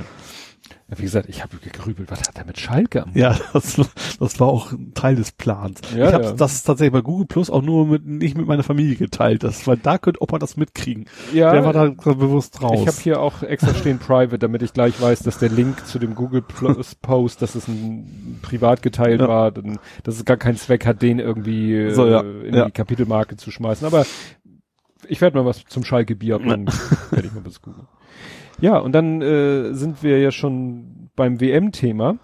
Ja, 0.89 0.99
wie 0.99 1.03
gesagt, 1.03 1.29
ich 1.29 1.43
habe 1.43 1.57
gegrübelt, 1.57 2.13
was 2.13 2.21
hat 2.21 2.39
er 2.39 2.45
mit 2.45 2.61
Schalke 2.61 3.03
am 3.03 3.11
Ja, 3.15 3.37
das, 3.53 3.81
das 4.21 4.39
war 4.39 4.47
auch 4.47 4.71
ein 4.71 4.95
Teil 4.95 5.17
des 5.17 5.33
Plans. 5.33 5.81
Ja, 5.97 6.07
ich 6.09 6.15
habe 6.15 6.25
ja. 6.25 6.33
das 6.33 6.63
tatsächlich 6.63 6.93
bei 6.93 7.01
Google 7.01 7.27
Plus 7.27 7.51
auch 7.51 7.63
nur 7.63 7.87
mit, 7.87 8.07
nicht 8.07 8.37
mit 8.37 8.47
meiner 8.47 8.63
Familie 8.63 8.95
geteilt, 8.95 9.43
das, 9.43 9.67
weil 9.67 9.79
da 9.79 9.99
könnte 9.99 10.23
Opa 10.23 10.39
das 10.39 10.57
mitkriegen. 10.57 11.07
Ja, 11.35 11.53
der 11.53 11.65
war 11.65 11.73
da 11.73 11.89
bewusst 11.89 12.63
raus. 12.63 12.79
Ich 12.81 12.87
habe 12.87 12.99
hier 12.99 13.21
auch 13.21 13.43
extra 13.43 13.75
stehen 13.75 13.99
Private, 13.99 14.39
damit 14.39 14.63
ich 14.63 14.73
gleich 14.73 15.01
weiß, 15.01 15.21
dass 15.21 15.39
der 15.39 15.49
Link 15.49 15.85
zu 15.87 15.99
dem 15.99 16.15
Google 16.15 16.43
Plus 16.43 16.95
Post, 16.95 17.43
dass 17.43 17.57
es 17.57 17.67
ein 17.67 18.39
privat 18.43 18.83
geteilt 18.83 19.21
ja. 19.21 19.27
war, 19.29 19.51
dann, 19.51 19.81
dass 20.05 20.15
es 20.15 20.25
gar 20.25 20.37
keinen 20.37 20.57
Zweck 20.57 20.87
hat, 20.87 21.03
den 21.03 21.19
irgendwie 21.19 21.91
so, 21.91 22.07
ja. 22.07 22.21
äh, 22.21 22.47
in 22.47 22.65
die 22.65 22.71
Kapitelmarke 22.71 23.37
zu 23.37 23.51
schmeißen. 23.51 23.85
Aber 23.87 24.07
ich 25.09 25.21
werde 25.21 25.37
mal 25.37 25.45
was 25.45 25.65
zum 25.65 25.85
Schalke 25.85 26.15
Bier 26.15 26.37
und 26.37 26.69
werde 27.11 27.27
ich 27.27 27.33
mal 27.35 27.45
was 27.45 27.61
googeln. 27.61 27.89
Ja, 28.59 28.79
und 28.79 28.93
dann 28.93 29.23
äh, 29.23 29.75
sind 29.75 30.03
wir 30.03 30.19
ja 30.19 30.31
schon 30.31 31.11
beim 31.15 31.41
WM-Thema. 31.41 32.19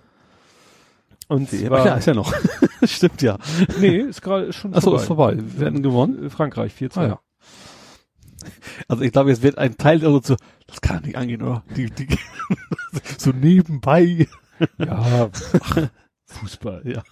Und 1.29 1.53
WM, 1.53 1.67
zwar, 1.69 1.87
ja, 1.87 1.95
ist 1.95 2.07
ja 2.07 2.15
noch. 2.15 2.33
Stimmt 2.85 3.23
ja. 3.23 3.39
Nee, 3.81 3.99
ist 3.99 4.23
gerade 4.23 4.53
schon 4.53 4.75
Achso, 4.75 4.95
ist 4.97 5.05
vorbei. 5.05 5.37
Wir 5.37 5.61
werden 5.61 5.83
gewonnen. 5.83 6.27
Äh, 6.27 6.31
Frankreich, 6.31 6.73
4-2. 6.79 6.99
Ah, 6.99 7.07
ja. 7.07 7.21
Also 8.89 9.03
ich 9.03 9.13
glaube, 9.13 9.31
jetzt 9.31 9.43
wird 9.43 9.59
ein 9.59 9.77
Teil 9.77 10.01
der 10.01 10.11
so, 10.11 10.37
das 10.67 10.81
kann 10.81 11.03
nicht 11.03 11.17
angehen, 11.17 11.43
oder? 11.43 11.63
Die, 11.77 11.91
die, 11.91 12.09
so 13.19 13.31
nebenbei. 13.31 14.27
Ja, 14.79 15.31
Fußball. 16.27 16.83
Ja. 16.85 17.03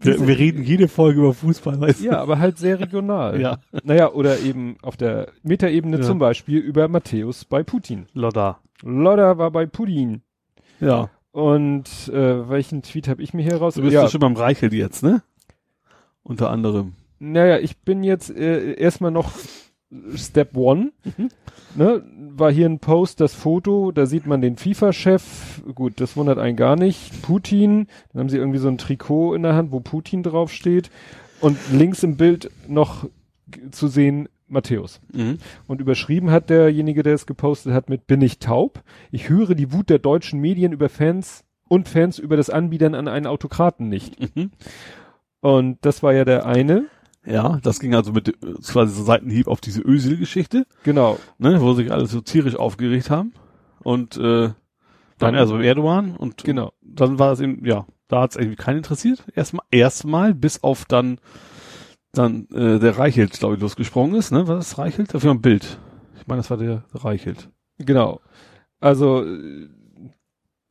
Wir, 0.00 0.26
wir, 0.26 0.38
reden 0.38 0.62
jede 0.62 0.88
Folge 0.88 1.20
über 1.20 1.32
Fußball, 1.32 1.80
weißt 1.80 2.00
du? 2.00 2.04
Ja, 2.06 2.20
aber 2.20 2.38
halt 2.38 2.58
sehr 2.58 2.78
regional. 2.78 3.40
ja. 3.40 3.58
Naja, 3.82 4.12
oder 4.12 4.40
eben 4.40 4.76
auf 4.82 4.96
der 4.96 5.28
Metaebene 5.42 5.98
ja. 5.98 6.02
zum 6.02 6.18
Beispiel 6.18 6.58
über 6.58 6.88
Matthäus 6.88 7.44
bei 7.44 7.62
Putin. 7.62 8.06
Lodda. 8.12 8.60
Lodda 8.82 9.38
war 9.38 9.50
bei 9.50 9.66
Putin. 9.66 10.22
Ja. 10.80 11.10
Und 11.32 12.08
äh, 12.08 12.48
welchen 12.48 12.82
Tweet 12.82 13.08
habe 13.08 13.22
ich 13.22 13.34
mir 13.34 13.42
hier 13.42 13.56
raus? 13.56 13.74
Du 13.74 13.82
bist 13.82 13.94
ja 13.94 14.08
schon 14.08 14.20
beim 14.20 14.36
Reichel 14.36 14.72
jetzt, 14.74 15.02
ne? 15.02 15.22
Unter 16.22 16.50
anderem. 16.50 16.92
Naja, 17.18 17.58
ich 17.58 17.78
bin 17.78 18.04
jetzt 18.04 18.30
äh, 18.30 18.74
erstmal 18.74 19.10
noch 19.10 19.32
Step 20.16 20.56
One. 20.56 20.92
Mhm. 21.04 21.28
Ne, 21.76 22.02
war 22.36 22.52
hier 22.52 22.68
ein 22.68 22.78
Post, 22.78 23.20
das 23.20 23.34
Foto, 23.34 23.90
da 23.90 24.06
sieht 24.06 24.26
man 24.26 24.40
den 24.40 24.56
FIFA-Chef, 24.56 25.62
gut, 25.74 26.00
das 26.00 26.16
wundert 26.16 26.38
einen 26.38 26.56
gar 26.56 26.76
nicht, 26.76 27.22
Putin, 27.22 27.88
dann 28.12 28.20
haben 28.20 28.28
sie 28.28 28.38
irgendwie 28.38 28.58
so 28.58 28.68
ein 28.68 28.78
Trikot 28.78 29.34
in 29.34 29.42
der 29.42 29.54
Hand, 29.54 29.72
wo 29.72 29.80
Putin 29.80 30.22
draufsteht 30.22 30.90
und 31.40 31.58
links 31.72 32.02
im 32.04 32.16
Bild 32.16 32.50
noch 32.68 33.08
zu 33.72 33.88
sehen 33.88 34.28
Matthäus. 34.46 35.00
Mhm. 35.12 35.38
Und 35.66 35.80
überschrieben 35.80 36.30
hat 36.30 36.50
derjenige, 36.50 37.02
der 37.02 37.14
es 37.14 37.26
gepostet 37.26 37.72
hat, 37.72 37.88
mit 37.88 38.06
Bin 38.06 38.22
ich 38.22 38.38
taub? 38.38 38.82
Ich 39.10 39.28
höre 39.28 39.54
die 39.54 39.72
Wut 39.72 39.90
der 39.90 39.98
deutschen 39.98 40.40
Medien 40.40 40.72
über 40.72 40.88
Fans 40.88 41.44
und 41.68 41.88
Fans 41.88 42.18
über 42.18 42.36
das 42.36 42.50
Anbiedern 42.50 42.94
an 42.94 43.08
einen 43.08 43.26
Autokraten 43.26 43.88
nicht. 43.88 44.18
Mhm. 44.20 44.50
Und 45.40 45.78
das 45.82 46.02
war 46.02 46.12
ja 46.14 46.24
der 46.24 46.46
eine. 46.46 46.86
Ja, 47.26 47.58
das 47.62 47.80
ging 47.80 47.94
also 47.94 48.12
mit 48.12 48.36
quasi 48.66 48.94
so 48.94 49.02
Seitenhieb 49.02 49.48
auf 49.48 49.60
diese 49.60 49.80
Ösil-Geschichte. 49.80 50.66
Genau. 50.82 51.18
Ne, 51.38 51.60
wo 51.60 51.72
sich 51.72 51.90
alle 51.90 52.06
so 52.06 52.20
tierisch 52.20 52.56
aufgeregt 52.56 53.10
haben. 53.10 53.32
Und 53.82 54.16
äh, 54.16 54.50
dann 55.18 55.34
also 55.34 55.58
Erdogan 55.58 56.16
und 56.16 56.44
genau. 56.44 56.72
dann 56.82 57.18
war 57.18 57.32
es 57.32 57.40
eben, 57.40 57.64
ja, 57.64 57.86
da 58.08 58.22
hat 58.22 58.32
es 58.32 58.36
irgendwie 58.36 58.56
keinen 58.56 58.78
interessiert. 58.78 59.24
Erstmal, 59.34 59.64
erstmal, 59.70 60.34
bis 60.34 60.62
auf 60.62 60.84
dann 60.84 61.18
dann 62.12 62.46
äh, 62.52 62.78
der 62.78 62.98
Reichelt, 62.98 63.32
glaube 63.32 63.56
ich, 63.56 63.60
losgesprungen 63.60 64.14
ist, 64.16 64.30
ne? 64.30 64.46
Was 64.46 64.68
ist 64.68 64.78
Reichelt? 64.78 65.12
Dafür 65.12 65.32
ein 65.32 65.40
Bild. 65.40 65.78
Ich 66.16 66.26
meine, 66.26 66.40
das 66.40 66.50
war 66.50 66.56
der 66.56 66.84
Reichelt. 66.92 67.50
Genau. 67.78 68.20
Also 68.80 69.24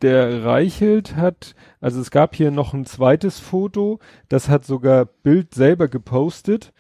der 0.04 0.44
Reichelt 0.44 1.16
hat, 1.16 1.56
also 1.82 2.00
es 2.00 2.12
gab 2.12 2.36
hier 2.36 2.52
noch 2.52 2.74
ein 2.74 2.86
zweites 2.86 3.40
Foto, 3.40 4.00
das 4.30 4.50
hat 4.50 4.66
sogar 4.66 5.06
Bild 5.06 5.54
selber 5.54 5.88
gepostet, 5.88 6.74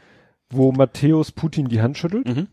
wo 0.49 0.71
Matthäus 0.71 1.31
Putin 1.31 1.67
die 1.67 1.81
Hand 1.81 1.97
schüttelt. 1.97 2.27
Mhm. 2.27 2.47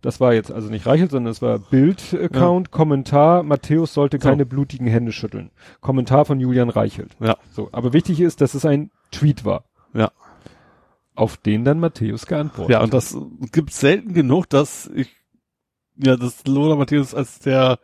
Das 0.00 0.20
war 0.20 0.34
jetzt 0.34 0.52
also 0.52 0.68
nicht 0.68 0.86
Reichelt, 0.86 1.10
sondern 1.10 1.30
es 1.30 1.40
war 1.42 1.58
Bild-Account, 1.58 2.68
ja. 2.68 2.70
Kommentar, 2.70 3.42
Matthäus 3.42 3.94
sollte 3.94 4.18
so. 4.20 4.28
keine 4.28 4.46
blutigen 4.46 4.86
Hände 4.86 5.12
schütteln. 5.12 5.50
Kommentar 5.80 6.26
von 6.26 6.40
Julian 6.40 6.68
Reichelt. 6.68 7.16
Ja. 7.20 7.36
So, 7.50 7.70
aber 7.72 7.92
wichtig 7.92 8.20
ist, 8.20 8.40
dass 8.40 8.54
es 8.54 8.64
ein 8.66 8.90
Tweet 9.10 9.44
war. 9.44 9.64
Ja. 9.94 10.12
Auf 11.14 11.38
den 11.38 11.64
dann 11.64 11.80
Matthäus 11.80 12.26
geantwortet. 12.26 12.72
Ja, 12.72 12.82
und 12.82 12.92
das 12.92 13.16
gibt 13.50 13.72
selten 13.72 14.12
genug, 14.12 14.48
dass 14.50 14.90
ich, 14.94 15.08
ja, 15.96 16.16
das 16.16 16.46
Lola 16.46 16.76
Matthäus 16.76 17.14
als 17.14 17.38
der 17.38 17.78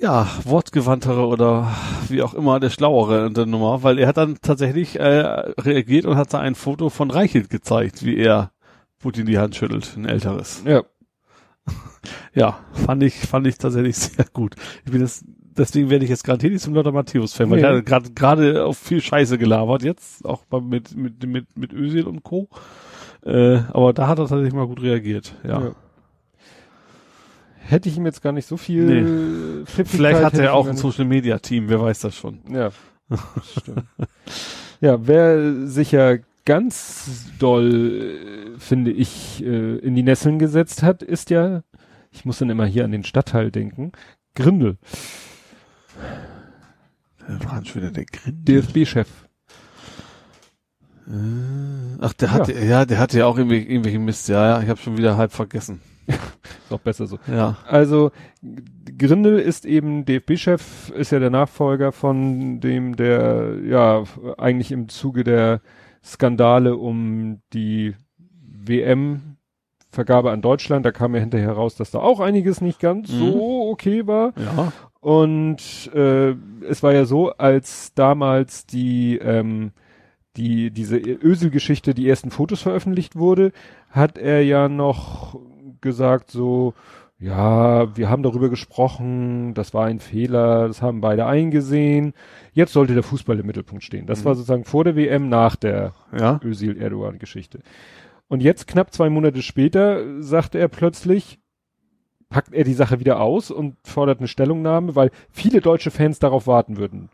ja, 0.00 0.28
wortgewandtere 0.44 1.26
oder 1.26 1.74
wie 2.08 2.22
auch 2.22 2.34
immer 2.34 2.60
der 2.60 2.70
Schlauere 2.70 3.26
in 3.26 3.34
der 3.34 3.46
Nummer, 3.46 3.82
weil 3.82 3.98
er 3.98 4.06
hat 4.06 4.16
dann 4.16 4.38
tatsächlich 4.40 4.98
äh, 4.98 5.02
reagiert 5.02 6.06
und 6.06 6.16
hat 6.16 6.32
da 6.32 6.38
ein 6.38 6.54
Foto 6.54 6.88
von 6.88 7.10
Reichelt 7.10 7.50
gezeigt, 7.50 8.04
wie 8.04 8.16
er 8.16 8.52
Putin 9.00 9.26
die 9.26 9.38
Hand 9.38 9.56
schüttelt, 9.56 9.94
ein 9.96 10.06
älteres. 10.06 10.62
Ja. 10.64 10.82
ja, 12.34 12.58
fand 12.72 13.02
ich, 13.02 13.14
fand 13.14 13.46
ich 13.46 13.58
tatsächlich 13.58 13.96
sehr 13.98 14.26
gut. 14.32 14.54
Ich 14.84 14.92
bin 14.92 15.00
das, 15.00 15.24
deswegen 15.56 15.90
werde 15.90 16.04
ich 16.04 16.10
jetzt 16.10 16.24
gerade 16.24 16.40
hier 16.40 16.50
nicht 16.50 16.62
zum 16.62 16.74
Lothar 16.74 16.92
Matthäus-Fan, 16.92 17.50
weil 17.50 17.56
nee. 17.56 17.62
der 17.62 17.82
gerade 17.82 18.10
gerade 18.12 18.64
auf 18.64 18.78
viel 18.78 19.00
Scheiße 19.00 19.36
gelabert 19.36 19.82
jetzt, 19.82 20.24
auch 20.24 20.44
mit, 20.62 20.96
mit, 20.96 21.24
mit, 21.26 21.56
mit 21.56 21.72
Özil 21.72 22.06
und 22.06 22.22
Co. 22.22 22.48
Äh, 23.24 23.58
aber 23.72 23.92
da 23.92 24.06
hat 24.06 24.18
er 24.18 24.28
tatsächlich 24.28 24.54
mal 24.54 24.68
gut 24.68 24.80
reagiert, 24.80 25.34
ja. 25.42 25.60
ja. 25.60 25.72
Hätte 27.68 27.90
ich 27.90 27.98
ihm 27.98 28.06
jetzt 28.06 28.22
gar 28.22 28.32
nicht 28.32 28.46
so 28.46 28.56
viel 28.56 28.84
nee. 28.84 29.64
Vielleicht 29.84 30.24
hat 30.24 30.34
er 30.34 30.54
auch 30.54 30.66
ein 30.66 30.76
Social 30.78 31.04
Media 31.04 31.38
Team, 31.38 31.68
wer 31.68 31.82
weiß 31.82 32.00
das 32.00 32.16
schon. 32.16 32.40
Ja. 32.50 32.70
Stimmt. 33.60 33.84
ja, 34.80 35.06
wer 35.06 35.66
sich 35.66 35.92
ja 35.92 36.16
ganz 36.46 37.26
doll, 37.38 38.54
äh, 38.56 38.58
finde 38.58 38.90
ich, 38.90 39.44
äh, 39.44 39.76
in 39.76 39.94
die 39.94 40.02
Nesseln 40.02 40.38
gesetzt 40.38 40.82
hat, 40.82 41.02
ist 41.02 41.28
ja, 41.28 41.62
ich 42.10 42.24
muss 42.24 42.38
dann 42.38 42.48
immer 42.48 42.64
hier 42.64 42.86
an 42.86 42.92
den 42.92 43.04
Stadtteil 43.04 43.50
denken, 43.50 43.92
Grindel. 44.34 44.78
Wer 47.26 47.44
war 47.44 47.62
schon 47.66 47.82
wieder 47.82 47.90
der 47.90 48.06
Grindel? 48.06 48.62
DFB-Chef. 48.62 49.08
Äh, 51.06 51.10
ach, 52.00 52.14
der 52.14 52.30
hat, 52.32 52.48
ja. 52.48 52.60
ja, 52.60 52.84
der 52.86 52.98
hatte 52.98 53.18
ja 53.18 53.26
auch 53.26 53.36
irgendwie, 53.36 53.58
irgendwelche 53.58 53.98
Mist, 53.98 54.30
ja, 54.30 54.56
ja, 54.56 54.62
ich 54.62 54.70
habe 54.70 54.80
schon 54.80 54.96
wieder 54.96 55.18
halb 55.18 55.32
vergessen. 55.32 55.82
ist 56.64 56.72
auch 56.72 56.80
besser 56.80 57.06
so. 57.06 57.18
Ja. 57.26 57.58
Also, 57.66 58.10
Grindel 58.96 59.38
ist 59.38 59.64
eben 59.64 60.04
DFB-Chef, 60.04 60.90
ist 60.90 61.12
ja 61.12 61.18
der 61.18 61.30
Nachfolger 61.30 61.92
von 61.92 62.60
dem, 62.60 62.96
der, 62.96 63.56
ja, 63.64 64.04
eigentlich 64.36 64.72
im 64.72 64.88
Zuge 64.88 65.24
der 65.24 65.60
Skandale 66.02 66.76
um 66.76 67.40
die 67.52 67.94
WM 68.18 69.36
Vergabe 69.90 70.30
an 70.30 70.42
Deutschland, 70.42 70.84
da 70.84 70.92
kam 70.92 71.14
ja 71.14 71.20
hinterher 71.20 71.52
raus, 71.52 71.74
dass 71.74 71.90
da 71.90 71.98
auch 71.98 72.20
einiges 72.20 72.60
nicht 72.60 72.78
ganz 72.78 73.10
mhm. 73.10 73.18
so 73.18 73.70
okay 73.70 74.06
war. 74.06 74.34
Ja. 74.36 74.72
Und 75.00 75.90
äh, 75.94 76.34
es 76.68 76.82
war 76.82 76.92
ja 76.92 77.06
so, 77.06 77.30
als 77.30 77.94
damals 77.94 78.66
die 78.66 79.16
ähm, 79.16 79.72
die 80.36 80.70
diese 80.70 80.98
Ösel-Geschichte, 80.98 81.94
die 81.94 82.08
ersten 82.08 82.30
Fotos 82.30 82.62
veröffentlicht 82.62 83.16
wurde, 83.16 83.52
hat 83.90 84.18
er 84.18 84.42
ja 84.44 84.68
noch 84.68 85.40
gesagt 85.80 86.30
so, 86.30 86.74
ja, 87.20 87.96
wir 87.96 88.08
haben 88.08 88.22
darüber 88.22 88.48
gesprochen, 88.48 89.52
das 89.54 89.74
war 89.74 89.86
ein 89.86 89.98
Fehler, 89.98 90.68
das 90.68 90.82
haben 90.82 91.00
beide 91.00 91.26
eingesehen. 91.26 92.14
Jetzt 92.52 92.72
sollte 92.72 92.94
der 92.94 93.02
Fußball 93.02 93.38
im 93.40 93.46
Mittelpunkt 93.46 93.82
stehen. 93.82 94.06
Das 94.06 94.20
mhm. 94.20 94.24
war 94.26 94.34
sozusagen 94.36 94.64
vor 94.64 94.84
der 94.84 94.94
WM, 94.94 95.28
nach 95.28 95.56
der 95.56 95.94
ja. 96.16 96.40
Özil-Erdogan-Geschichte. 96.44 97.60
Und 98.28 98.40
jetzt, 98.42 98.68
knapp 98.68 98.92
zwei 98.92 99.10
Monate 99.10 99.42
später, 99.42 100.22
sagte 100.22 100.58
er 100.58 100.68
plötzlich, 100.68 101.40
packt 102.28 102.52
er 102.52 102.64
die 102.64 102.74
Sache 102.74 103.00
wieder 103.00 103.20
aus 103.20 103.50
und 103.50 103.76
fordert 103.82 104.20
eine 104.20 104.28
Stellungnahme, 104.28 104.94
weil 104.94 105.10
viele 105.30 105.60
deutsche 105.60 105.90
Fans 105.90 106.20
darauf 106.20 106.46
warten 106.46 106.76
würden, 106.76 107.08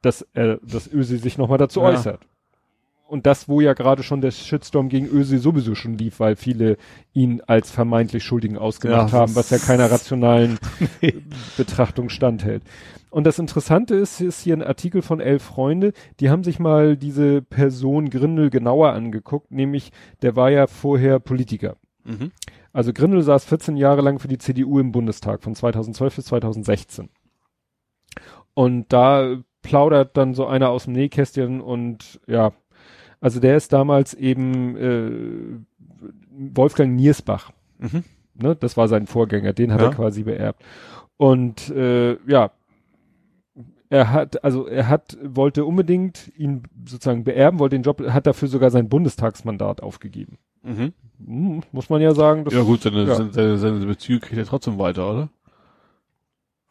dass 0.00 0.26
er, 0.32 0.58
dass 0.62 0.90
Özil 0.90 1.18
sich 1.18 1.36
nochmal 1.36 1.58
dazu 1.58 1.80
ja. 1.80 1.88
äußert 1.88 2.26
und 3.08 3.26
das, 3.26 3.48
wo 3.48 3.60
ja 3.60 3.72
gerade 3.74 4.02
schon 4.02 4.20
der 4.20 4.30
Shitstorm 4.30 4.88
gegen 4.88 5.06
Öse 5.06 5.38
sowieso 5.38 5.74
schon 5.74 5.96
lief, 5.96 6.20
weil 6.20 6.36
viele 6.36 6.76
ihn 7.12 7.40
als 7.46 7.70
vermeintlich 7.70 8.24
Schuldigen 8.24 8.58
ausgemacht 8.58 9.12
ja, 9.12 9.18
haben, 9.20 9.36
was 9.36 9.50
ja 9.50 9.58
keiner 9.58 9.90
rationalen 9.90 10.58
Betrachtung 11.56 12.08
standhält. 12.08 12.62
Und 13.10 13.24
das 13.24 13.38
Interessante 13.38 13.94
ist, 13.94 14.20
ist 14.20 14.42
hier 14.42 14.56
ein 14.56 14.62
Artikel 14.62 15.02
von 15.02 15.20
elf 15.20 15.42
Freunde, 15.42 15.92
die 16.20 16.28
haben 16.30 16.44
sich 16.44 16.58
mal 16.58 16.96
diese 16.96 17.42
Person 17.42 18.10
Grindel 18.10 18.50
genauer 18.50 18.92
angeguckt, 18.92 19.50
nämlich 19.50 19.92
der 20.22 20.36
war 20.36 20.50
ja 20.50 20.66
vorher 20.66 21.20
Politiker. 21.20 21.76
Mhm. 22.04 22.32
Also 22.72 22.92
Grindel 22.92 23.22
saß 23.22 23.44
14 23.46 23.76
Jahre 23.76 24.02
lang 24.02 24.18
für 24.18 24.28
die 24.28 24.38
CDU 24.38 24.78
im 24.78 24.92
Bundestag, 24.92 25.42
von 25.42 25.54
2012 25.54 26.16
bis 26.16 26.26
2016. 26.26 27.08
Und 28.52 28.92
da 28.92 29.36
plaudert 29.62 30.16
dann 30.16 30.34
so 30.34 30.46
einer 30.46 30.70
aus 30.70 30.84
dem 30.84 30.92
Nähkästchen 30.92 31.60
und 31.60 32.20
ja, 32.26 32.52
also 33.20 33.40
der 33.40 33.56
ist 33.56 33.72
damals 33.72 34.14
eben 34.14 34.76
äh, 34.76 35.10
Wolfgang 36.54 36.94
Niersbach. 36.94 37.50
Mhm. 37.78 38.04
Ne, 38.34 38.54
das 38.54 38.76
war 38.76 38.88
sein 38.88 39.06
Vorgänger, 39.06 39.52
den 39.52 39.72
hat 39.72 39.80
ja. 39.80 39.86
er 39.86 39.94
quasi 39.94 40.22
beerbt. 40.24 40.62
Und 41.16 41.70
äh, 41.70 42.18
ja, 42.28 42.50
er 43.88 44.12
hat, 44.12 44.44
also 44.44 44.66
er 44.66 44.88
hat, 44.88 45.16
wollte 45.22 45.64
unbedingt 45.64 46.32
ihn 46.36 46.64
sozusagen 46.84 47.24
beerben, 47.24 47.58
wollte 47.58 47.76
den 47.76 47.82
Job, 47.82 48.02
hat 48.08 48.26
dafür 48.26 48.48
sogar 48.48 48.70
sein 48.70 48.88
Bundestagsmandat 48.88 49.82
aufgegeben. 49.82 50.38
Mhm. 50.62 50.92
Hm, 51.24 51.62
muss 51.72 51.88
man 51.88 52.02
ja 52.02 52.14
sagen. 52.14 52.44
ja 52.50 52.62
gut, 52.62 52.82
seine, 52.82 53.04
ja. 53.04 53.14
seine, 53.14 53.56
seine 53.56 53.86
Bezüge 53.86 54.20
kriegt 54.20 54.38
er 54.38 54.44
trotzdem 54.44 54.78
weiter, 54.78 55.10
oder? 55.10 55.28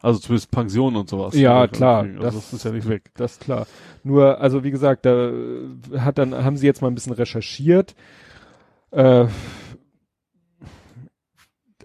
Also 0.02 0.18
zumindest 0.20 0.50
Pension 0.50 0.94
und 0.94 1.08
sowas. 1.08 1.34
Ja, 1.34 1.66
klar. 1.68 2.02
Also 2.04 2.20
das, 2.20 2.34
das, 2.34 2.52
ist 2.52 2.64
ja 2.64 2.72
nicht 2.72 2.88
weg. 2.88 3.10
Das 3.14 3.32
ist 3.32 3.40
klar. 3.40 3.66
Nur, 4.04 4.40
also 4.40 4.62
wie 4.62 4.70
gesagt, 4.70 5.06
da 5.06 5.32
hat 5.96 6.18
dann, 6.18 6.34
haben 6.34 6.56
sie 6.56 6.66
jetzt 6.66 6.82
mal 6.82 6.88
ein 6.88 6.94
bisschen 6.94 7.14
recherchiert. 7.14 7.94
Äh, 8.90 9.26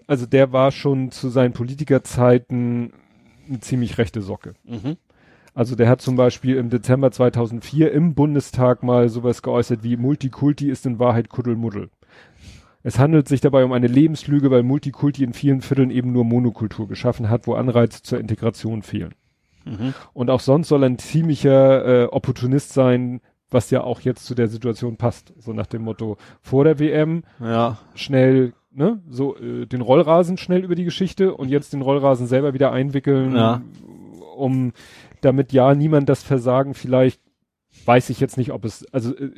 also 0.06 0.26
der 0.26 0.52
war 0.52 0.72
schon 0.72 1.10
zu 1.10 1.30
seinen 1.30 1.52
Politikerzeiten 1.52 2.92
eine 3.48 3.60
ziemlich 3.60 3.98
rechte 3.98 4.20
Socke. 4.20 4.54
Mhm. 4.64 4.96
Also 5.54 5.74
der 5.74 5.88
hat 5.88 6.00
zum 6.00 6.16
Beispiel 6.16 6.56
im 6.56 6.70
Dezember 6.70 7.10
2004 7.10 7.92
im 7.92 8.14
Bundestag 8.14 8.82
mal 8.82 9.08
sowas 9.08 9.42
geäußert 9.42 9.82
wie 9.82 9.96
Multikulti 9.96 10.70
ist 10.70 10.86
in 10.86 10.98
Wahrheit 10.98 11.28
Kuddelmuddel. 11.28 11.90
Es 12.82 12.98
handelt 12.98 13.28
sich 13.28 13.40
dabei 13.40 13.64
um 13.64 13.72
eine 13.72 13.86
Lebenslüge, 13.86 14.50
weil 14.50 14.62
Multikulti 14.62 15.22
in 15.22 15.32
vielen 15.32 15.60
Vierteln 15.60 15.90
eben 15.90 16.12
nur 16.12 16.24
Monokultur 16.24 16.88
geschaffen 16.88 17.30
hat, 17.30 17.46
wo 17.46 17.54
Anreize 17.54 18.02
zur 18.02 18.18
Integration 18.18 18.82
fehlen. 18.82 19.14
Mhm. 19.64 19.94
Und 20.12 20.30
auch 20.30 20.40
sonst 20.40 20.68
soll 20.68 20.82
ein 20.84 20.98
ziemlicher 20.98 22.04
äh, 22.04 22.04
Opportunist 22.06 22.72
sein, 22.72 23.20
was 23.50 23.70
ja 23.70 23.82
auch 23.82 24.00
jetzt 24.00 24.24
zu 24.24 24.34
der 24.34 24.48
Situation 24.48 24.96
passt. 24.96 25.32
So 25.38 25.52
nach 25.52 25.66
dem 25.66 25.82
Motto, 25.82 26.16
vor 26.40 26.64
der 26.64 26.78
WM 26.78 27.22
ja. 27.40 27.78
schnell, 27.94 28.54
ne, 28.72 29.00
so 29.08 29.36
äh, 29.36 29.66
den 29.66 29.80
Rollrasen 29.82 30.38
schnell 30.38 30.64
über 30.64 30.74
die 30.74 30.84
Geschichte 30.84 31.34
und 31.34 31.48
jetzt 31.48 31.72
den 31.72 31.82
Rollrasen 31.82 32.26
selber 32.26 32.54
wieder 32.54 32.72
einwickeln, 32.72 33.36
ja. 33.36 33.62
um 34.36 34.72
damit 35.20 35.52
ja 35.52 35.74
niemand 35.74 36.08
das 36.08 36.22
Versagen 36.22 36.74
vielleicht 36.74 37.20
weiß 37.84 38.10
ich 38.10 38.20
jetzt 38.20 38.36
nicht, 38.36 38.52
ob 38.52 38.64
es 38.64 38.84
also 38.92 39.14
äh, 39.16 39.30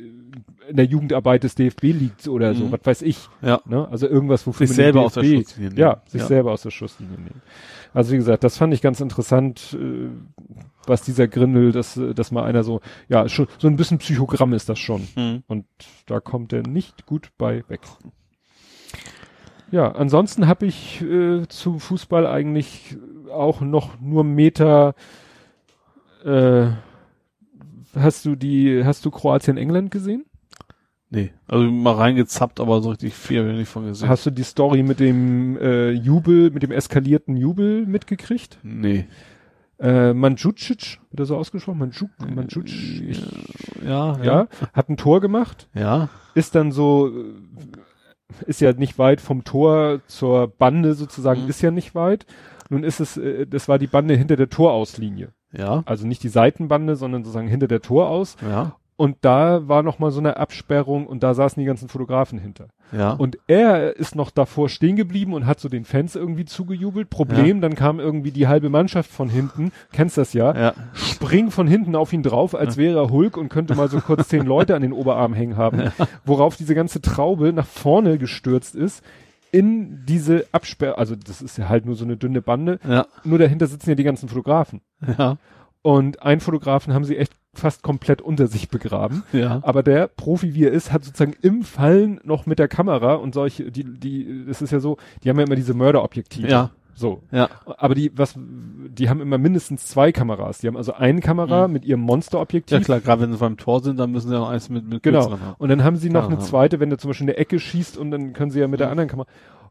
in 0.69 0.75
der 0.75 0.85
Jugendarbeit 0.85 1.43
des 1.43 1.55
DFB 1.55 1.83
liegt 1.83 2.27
oder 2.27 2.53
mhm. 2.53 2.57
so, 2.57 2.71
was 2.71 2.79
weiß 2.83 3.01
ich. 3.03 3.27
Ja. 3.41 3.61
Ne? 3.65 3.87
Also 3.89 4.07
irgendwas, 4.07 4.45
wofür 4.47 4.67
sich 4.67 4.75
selber 4.75 5.01
DFB, 5.01 5.05
aus 5.05 5.13
der 5.13 5.23
Schusslinie 5.23 5.69
nehmen. 5.69 5.79
Ja, 5.79 6.01
sich 6.07 6.21
ja. 6.21 6.27
selber 6.27 6.51
aus 6.51 6.61
der 6.61 6.71
Schusslinie 6.71 7.17
nehmen. 7.17 7.41
Also 7.93 8.11
wie 8.11 8.17
gesagt, 8.17 8.43
das 8.43 8.57
fand 8.57 8.73
ich 8.73 8.81
ganz 8.81 8.99
interessant, 8.99 9.77
äh, 9.79 10.09
was 10.85 11.01
dieser 11.01 11.27
Grindel, 11.27 11.71
dass, 11.71 11.99
dass 12.15 12.31
mal 12.31 12.43
einer 12.43 12.63
so, 12.63 12.81
ja, 13.07 13.27
schon 13.29 13.47
so 13.57 13.67
ein 13.67 13.75
bisschen 13.75 13.99
Psychogramm 13.99 14.53
ist 14.53 14.69
das 14.69 14.79
schon. 14.79 15.07
Mhm. 15.15 15.43
Und 15.47 15.65
da 16.05 16.19
kommt 16.19 16.53
er 16.53 16.63
nicht 16.67 17.05
gut 17.05 17.29
bei 17.37 17.63
weg. 17.67 17.81
Ja, 19.71 19.91
ansonsten 19.91 20.47
habe 20.47 20.65
ich 20.65 21.01
äh, 21.01 21.47
zu 21.47 21.79
Fußball 21.79 22.27
eigentlich 22.27 22.97
auch 23.31 23.61
noch 23.61 23.99
nur 23.99 24.23
Meter 24.23 24.95
äh, 26.23 26.67
Hast 27.95 28.25
du 28.25 28.35
die, 28.35 28.83
hast 28.83 29.05
du 29.05 29.11
Kroatien 29.11 29.57
England 29.57 29.91
gesehen? 29.91 30.25
Nee, 31.09 31.31
also 31.47 31.63
mal 31.71 31.93
reingezappt, 31.93 32.59
aber 32.59 32.81
so 32.81 32.89
richtig 32.89 33.13
viel 33.13 33.39
habe 33.39 33.51
ich 33.51 33.57
nicht 33.57 33.69
von 33.69 33.85
gesehen. 33.85 34.09
Hast 34.09 34.25
du 34.25 34.31
die 34.31 34.43
Story 34.43 34.83
mit 34.83 34.99
dem 34.99 35.57
äh, 35.57 35.91
Jubel, 35.91 36.51
mit 36.51 36.63
dem 36.63 36.71
eskalierten 36.71 37.37
Jubel 37.37 37.85
mitgekriegt? 37.85 38.57
Nee. 38.63 39.05
Äh, 39.79 40.13
Mandzucic, 40.13 40.99
wird 41.11 41.19
er 41.19 41.25
so 41.25 41.37
ausgesprochen? 41.37 41.79
Mandzuc, 41.79 42.09
Mandzucic, 42.33 43.17
ja, 43.85 44.17
ja, 44.17 44.23
ja, 44.23 44.47
hat 44.73 44.89
ein 44.89 44.97
Tor 44.97 45.21
gemacht. 45.21 45.69
Ja. 45.73 46.09
Ist 46.33 46.55
dann 46.55 46.71
so, 46.71 47.11
ist 48.45 48.61
ja 48.61 48.71
nicht 48.73 48.97
weit 48.97 49.21
vom 49.21 49.43
Tor 49.43 50.01
zur 50.07 50.47
Bande 50.47 50.93
sozusagen, 50.93 51.43
mhm. 51.43 51.49
ist 51.49 51.61
ja 51.61 51.71
nicht 51.71 51.93
weit. 51.93 52.25
Nun 52.69 52.83
ist 52.83 52.99
es, 52.99 53.17
äh, 53.17 53.45
das 53.45 53.67
war 53.67 53.77
die 53.77 53.87
Bande 53.87 54.15
hinter 54.15 54.37
der 54.37 54.49
Torauslinie. 54.49 55.33
Ja. 55.57 55.83
Also 55.85 56.07
nicht 56.07 56.23
die 56.23 56.29
Seitenbande, 56.29 56.95
sondern 56.95 57.23
sozusagen 57.23 57.47
hinter 57.47 57.67
der 57.67 57.81
Tor 57.81 58.09
aus. 58.09 58.35
Ja. 58.41 58.75
Und 58.97 59.17
da 59.21 59.67
war 59.67 59.83
noch 59.83 59.99
mal 59.99 60.11
so 60.11 60.21
eine 60.21 60.37
Absperrung 60.37 61.05
und 61.05 61.21
da 61.21 61.33
saßen 61.33 61.59
die 61.59 61.65
ganzen 61.65 61.89
Fotografen 61.89 62.39
hinter. 62.39 62.67
Ja. 62.93 63.11
Und 63.11 63.37
er 63.45 63.97
ist 63.97 64.15
noch 64.15 64.31
davor 64.31 64.69
stehen 64.69 64.95
geblieben 64.95 65.33
und 65.33 65.45
hat 65.45 65.59
so 65.59 65.67
den 65.67 65.83
Fans 65.83 66.15
irgendwie 66.15 66.45
zugejubelt. 66.45 67.09
Problem, 67.09 67.57
ja. 67.57 67.61
dann 67.61 67.75
kam 67.75 67.99
irgendwie 67.99 68.31
die 68.31 68.47
halbe 68.47 68.69
Mannschaft 68.69 69.11
von 69.11 69.27
hinten, 69.27 69.73
kennst 69.91 70.17
das 70.17 70.31
ja, 70.31 70.55
ja. 70.55 70.73
springt 70.93 71.51
von 71.51 71.67
hinten 71.67 71.93
auf 71.93 72.13
ihn 72.13 72.23
drauf, 72.23 72.55
als 72.55 72.77
wäre 72.77 72.99
er 72.99 73.09
Hulk 73.09 73.35
und 73.35 73.49
könnte 73.49 73.75
mal 73.75 73.89
so 73.89 73.99
kurz 73.99 74.29
zehn 74.29 74.45
Leute 74.45 74.75
an 74.75 74.81
den 74.81 74.93
Oberarm 74.93 75.33
hängen 75.33 75.57
haben. 75.57 75.81
Ja. 75.81 75.91
Worauf 76.23 76.55
diese 76.55 76.73
ganze 76.73 77.01
Traube 77.01 77.51
nach 77.51 77.67
vorne 77.67 78.17
gestürzt 78.17 78.75
ist 78.75 79.03
in 79.55 80.05
diese 80.05 80.45
Absperr, 80.51 80.97
also 80.97 81.15
das 81.15 81.41
ist 81.41 81.57
ja 81.57 81.69
halt 81.69 81.85
nur 81.85 81.95
so 81.95 82.03
eine 82.03 82.17
dünne 82.17 82.41
Bande. 82.41 82.77
Ja. 82.85 83.07
Nur 83.23 83.39
dahinter 83.39 83.67
sitzen 83.67 83.89
ja 83.89 83.95
die 83.95 84.03
ganzen 84.03 84.27
Fotografen. 84.27 84.81
Ja. 85.17 85.37
Und 85.81 86.21
einen 86.23 86.41
Fotografen 86.41 86.93
haben 86.93 87.05
sie 87.05 87.15
echt 87.15 87.31
fast 87.53 87.81
komplett 87.81 88.21
unter 88.21 88.47
sich 88.47 88.67
begraben. 88.67 89.23
Ja. 89.31 89.61
Aber 89.63 89.81
der 89.81 90.09
Profi, 90.09 90.55
wie 90.55 90.65
er 90.65 90.71
ist, 90.71 90.91
hat 90.91 91.05
sozusagen 91.05 91.37
im 91.41 91.63
Fallen 91.63 92.19
noch 92.25 92.45
mit 92.45 92.59
der 92.59 92.67
Kamera 92.67 93.13
und 93.13 93.33
solche, 93.33 93.71
die, 93.71 93.85
die, 93.85 94.45
das 94.45 94.61
ist 94.61 94.71
ja 94.71 94.81
so, 94.81 94.97
die 95.23 95.29
haben 95.29 95.37
ja 95.37 95.45
immer 95.45 95.55
diese 95.55 95.73
Mörderobjektive. 95.73 96.49
Ja. 96.49 96.71
So. 96.97 97.21
Ja. 97.31 97.49
Aber 97.77 97.93
die, 97.93 98.11
was, 98.17 98.35
die 98.37 99.09
haben 99.09 99.19
immer 99.19 99.37
mindestens 99.37 99.85
zwei 99.85 100.11
Kameras. 100.13 100.59
Die 100.59 100.67
haben 100.67 100.77
also 100.77 100.93
eine 100.93 101.19
Kamera 101.19 101.67
Mhm. 101.67 101.73
mit 101.73 101.85
ihrem 101.85 101.99
Monsterobjektiv. 101.99 102.77
Ja 102.79 102.83
klar, 102.83 102.99
gerade 103.01 103.21
wenn 103.23 103.33
sie 103.33 103.37
beim 103.37 103.57
Tor 103.57 103.81
sind, 103.83 103.99
dann 103.99 104.11
müssen 104.11 104.29
sie 104.29 104.39
auch 104.39 104.47
eins 104.49 104.69
mit, 104.69 104.87
mit 104.87 105.03
Genau. 105.03 105.37
Und 105.57 105.69
dann 105.69 105.83
haben 105.83 105.97
sie 105.97 106.09
noch 106.09 106.27
Klar, 106.27 106.37
eine 106.37 106.39
zweite, 106.47 106.79
wenn 106.79 106.89
der 106.89 106.97
zum 106.97 107.09
Beispiel 107.09 107.23
in 107.25 107.33
der 107.33 107.39
Ecke 107.39 107.59
schießt 107.59 107.97
und 107.97 108.11
dann 108.11 108.31
können 108.33 108.49
sie 108.51 108.59
ja 108.61 108.67
mit 108.69 108.79
der 108.79 108.87
Mhm. 108.87 108.91
anderen 108.91 109.09
Kamera. 109.09 109.27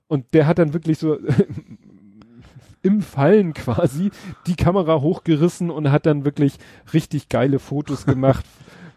Und 0.07 0.26
der 0.35 0.47
hat 0.47 0.58
dann 0.58 0.74
wirklich 0.74 0.99
so 0.99 1.17
im 2.83 3.01
Fallen 3.01 3.55
quasi 3.55 4.10
die 4.47 4.57
Kamera 4.57 5.01
hochgerissen 5.01 5.71
und 5.71 5.90
hat 5.90 6.05
dann 6.07 6.24
wirklich 6.24 6.58
richtig 6.92 7.28
geile 7.31 7.58
Fotos 7.58 8.05
gemacht. 8.07 8.44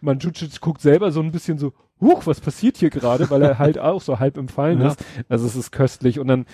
Mandzucic 0.02 0.60
guckt 0.62 0.82
selber 0.82 1.12
so 1.12 1.22
ein 1.22 1.32
bisschen 1.32 1.58
so, 1.58 1.74
huch, 2.02 2.28
was 2.28 2.42
passiert 2.42 2.78
hier 2.78 2.90
gerade, 2.90 3.30
weil 3.30 3.42
er 3.42 3.58
halt 3.60 3.80
auch 3.80 4.02
so 4.02 4.20
halb 4.20 4.38
im 4.38 4.48
Fallen 4.50 4.82
Ja. 4.82 4.88
ist. 4.90 5.04
Also 5.30 5.46
es 5.48 5.56
ist 5.56 5.72
köstlich 5.72 6.20
und 6.20 6.28
dann 6.28 6.46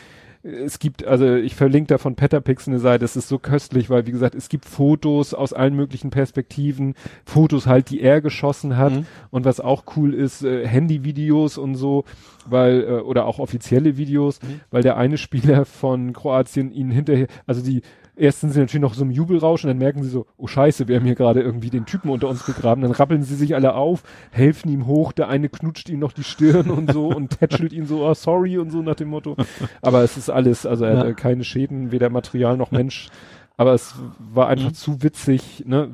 es 0.43 0.77
gibt, 0.79 1.05
also 1.05 1.35
ich 1.35 1.55
verlinke 1.55 1.87
da 1.87 1.97
von 1.97 2.15
Petapix 2.15 2.67
eine 2.67 2.79
Seite, 2.79 3.05
es 3.05 3.15
ist 3.15 3.29
so 3.29 3.39
köstlich, 3.39 3.89
weil 3.89 4.05
wie 4.05 4.11
gesagt, 4.11 4.35
es 4.35 4.49
gibt 4.49 4.65
Fotos 4.65 5.33
aus 5.33 5.53
allen 5.53 5.73
möglichen 5.73 6.09
Perspektiven, 6.09 6.95
Fotos 7.25 7.65
halt, 7.65 7.89
die 7.89 8.01
er 8.01 8.19
geschossen 8.19 8.75
hat 8.77 8.91
Mhm. 8.91 9.05
und 9.31 9.45
was 9.45 9.61
auch 9.61 9.83
cool 9.95 10.13
ist, 10.13 10.43
äh, 10.43 10.67
Handyvideos 10.67 11.57
und 11.57 11.75
so, 11.75 12.03
weil, 12.45 12.83
äh, 12.83 12.91
oder 12.99 13.25
auch 13.25 13.39
offizielle 13.39 13.95
Videos, 13.95 14.41
Mhm. 14.41 14.59
weil 14.69 14.83
der 14.83 14.97
eine 14.97 15.17
Spieler 15.57 15.63
von 15.65 16.11
Kroatien 16.11 16.71
ihn 16.73 16.91
hinterher, 16.91 17.27
also 17.47 17.63
die, 17.63 17.81
erst 18.15 18.41
sind 18.41 18.51
sie 18.51 18.59
natürlich 18.59 18.81
noch 18.81 18.93
so 18.93 19.03
im 19.03 19.11
Jubelrausch 19.11 19.63
und 19.63 19.69
dann 19.69 19.77
merken 19.77 20.03
sie 20.03 20.09
so, 20.09 20.25
oh 20.37 20.47
scheiße, 20.47 20.87
wir 20.87 20.95
haben 20.97 21.05
hier 21.05 21.15
gerade 21.15 21.41
irgendwie 21.41 21.69
den 21.69 21.85
Typen 21.85 22.09
unter 22.09 22.27
uns 22.29 22.43
begraben, 22.43 22.81
dann 22.83 22.91
rappeln 22.91 23.23
sie 23.23 23.35
sich 23.35 23.55
alle 23.55 23.73
auf, 23.75 24.03
helfen 24.31 24.69
ihm 24.69 24.85
hoch, 24.85 25.11
der 25.11 25.29
eine 25.29 25.49
knutscht 25.49 25.89
ihm 25.89 25.99
noch 25.99 26.11
die 26.13 26.23
Stirn 26.23 26.69
und 26.69 26.91
so 26.91 27.07
und 27.07 27.39
tätschelt 27.39 27.73
ihn 27.73 27.85
so, 27.85 28.05
oh 28.05 28.13
sorry 28.13 28.57
und 28.57 28.69
so 28.71 28.81
nach 28.81 28.95
dem 28.95 29.09
Motto. 29.09 29.35
Aber 29.81 30.03
es 30.03 30.17
ist 30.17 30.29
alles, 30.29 30.65
also 30.65 30.85
er 30.85 30.93
Ja. 30.93 30.99
hatte 30.99 31.15
keine 31.15 31.43
Schäden, 31.43 31.91
weder 31.91 32.09
Material 32.09 32.55
noch 32.57 32.71
Mensch, 32.71 33.09
aber 33.57 33.73
es 33.73 33.95
war 34.19 34.47
einfach 34.47 34.69
Mhm. 34.69 34.73
zu 34.75 35.01
witzig, 35.03 35.63
ne, 35.65 35.93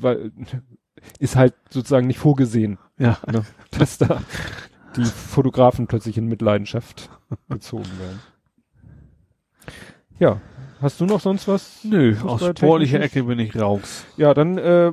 weil, 0.00 0.32
ist 1.18 1.36
halt 1.36 1.54
sozusagen 1.70 2.06
nicht 2.06 2.18
vorgesehen 2.18 2.78
Ja. 2.98 3.18
ne, 3.30 3.42
dass 3.78 3.98
da 3.98 4.22
die 4.96 5.04
Fotografen 5.04 5.86
plötzlich 5.86 6.18
in 6.18 6.26
Mitleidenschaft 6.26 7.10
gezogen 7.48 7.84
werden. 8.00 8.20
Ja, 10.18 10.40
hast 10.80 11.00
du 11.00 11.06
noch 11.06 11.20
sonst 11.20 11.48
was? 11.48 11.84
Nö, 11.84 12.16
aus 12.24 12.44
sportlicher 12.44 13.00
Ecke 13.00 13.24
bin 13.24 13.38
ich 13.38 13.58
raus. 13.58 14.04
Ja, 14.16 14.34
dann 14.34 14.58
äh, 14.58 14.92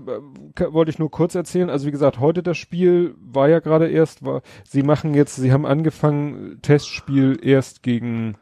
wollte 0.69 0.91
ich 0.91 0.99
nur 0.99 1.11
kurz 1.11 1.35
erzählen. 1.35 1.69
Also 1.69 1.87
wie 1.87 1.91
gesagt, 1.91 2.19
heute 2.19 2.43
das 2.43 2.57
Spiel 2.57 3.15
war 3.19 3.49
ja 3.49 3.59
gerade 3.59 3.87
erst. 3.87 4.25
War, 4.25 4.41
sie 4.67 4.83
machen 4.83 5.13
jetzt, 5.13 5.35
sie 5.35 5.51
haben 5.51 5.65
angefangen 5.65 6.59
Testspiel 6.61 7.39
erst 7.41 7.83
gegen, 7.83 8.35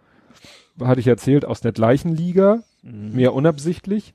hatte 0.80 1.00
ich 1.00 1.08
erzählt, 1.08 1.46
aus 1.46 1.62
der 1.62 1.72
gleichen 1.72 2.16
Liga, 2.16 2.64
mehr 2.84 3.34
unabsichtlich. 3.34 4.14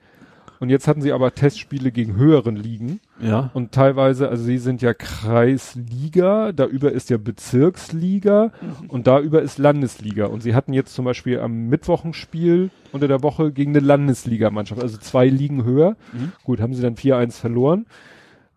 Und 0.60 0.68
jetzt 0.68 0.86
hatten 0.86 1.02
sie 1.02 1.12
aber 1.12 1.34
Testspiele 1.34 1.90
gegen 1.90 2.16
höheren 2.16 2.56
Ligen. 2.56 3.00
Ja. 3.20 3.50
Und 3.54 3.72
teilweise, 3.72 4.28
also 4.28 4.44
sie 4.44 4.58
sind 4.58 4.82
ja 4.82 4.94
Kreisliga, 4.94 6.52
da 6.52 6.66
über 6.66 6.92
ist 6.92 7.10
ja 7.10 7.18
Bezirksliga 7.18 8.52
und 8.88 9.06
da 9.06 9.20
über 9.20 9.42
ist 9.42 9.58
Landesliga. 9.58 10.26
Und 10.26 10.42
sie 10.42 10.54
hatten 10.54 10.72
jetzt 10.72 10.94
zum 10.94 11.04
Beispiel 11.04 11.40
am 11.40 11.68
Mittwoch 11.68 12.04
ein 12.04 12.14
Spiel 12.14 12.70
unter 12.92 13.08
der 13.08 13.22
Woche 13.22 13.52
gegen 13.52 13.72
eine 13.72 13.84
Landesligamannschaft, 13.84 14.82
also 14.82 14.98
zwei 14.98 15.26
Ligen 15.26 15.64
höher. 15.64 15.96
Mhm. 16.12 16.32
Gut, 16.44 16.60
haben 16.60 16.74
sie 16.74 16.82
dann 16.82 16.96
4-1 16.96 17.40
verloren. 17.40 17.86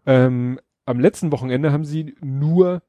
Ähm, 0.05 0.59
am 0.85 0.99
letzten 0.99 1.31
Wochenende 1.31 1.71
haben 1.71 1.85
sie 1.85 2.15
nur 2.21 2.81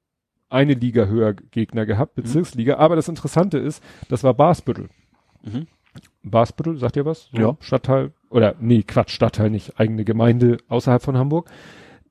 eine 0.48 0.74
Liga 0.74 1.06
höher 1.06 1.34
Gegner 1.34 1.86
gehabt, 1.86 2.14
Bezirksliga. 2.14 2.76
Aber 2.76 2.96
das 2.96 3.08
Interessante 3.08 3.58
ist, 3.58 3.82
das 4.08 4.22
war 4.22 4.34
Basbüttel. 4.34 4.88
Mhm. 5.42 5.66
Basbüttel, 6.22 6.78
sagt 6.78 6.96
ihr 6.96 7.04
was? 7.04 7.28
So 7.32 7.40
Ja. 7.40 7.56
Stadtteil, 7.60 8.12
oder 8.34 8.56
nee, 8.60 8.82
Quatsch, 8.82 9.10
Stadtteil 9.12 9.48
nicht, 9.48 9.78
eigene 9.78 10.04
Gemeinde 10.04 10.58
außerhalb 10.68 11.00
von 11.02 11.16
Hamburg. 11.16 11.48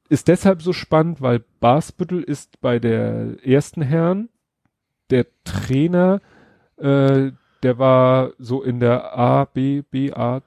Ist 0.09 0.27
deshalb 0.29 0.61
so 0.61 0.71
spannend, 0.73 1.21
weil 1.21 1.43
Basbüttel 1.59 2.23
ist 2.23 2.61
bei 2.61 2.79
der 2.79 3.35
ersten 3.45 3.81
Herren 3.81 4.29
der 5.09 5.25
Trainer, 5.43 6.21
äh, 6.77 7.31
der 7.61 7.77
war 7.77 8.31
so 8.39 8.63
in 8.63 8.79
der 8.79 9.17
A, 9.17 9.45
B, 9.45 9.81
B, 9.81 10.11
A, 10.13 10.41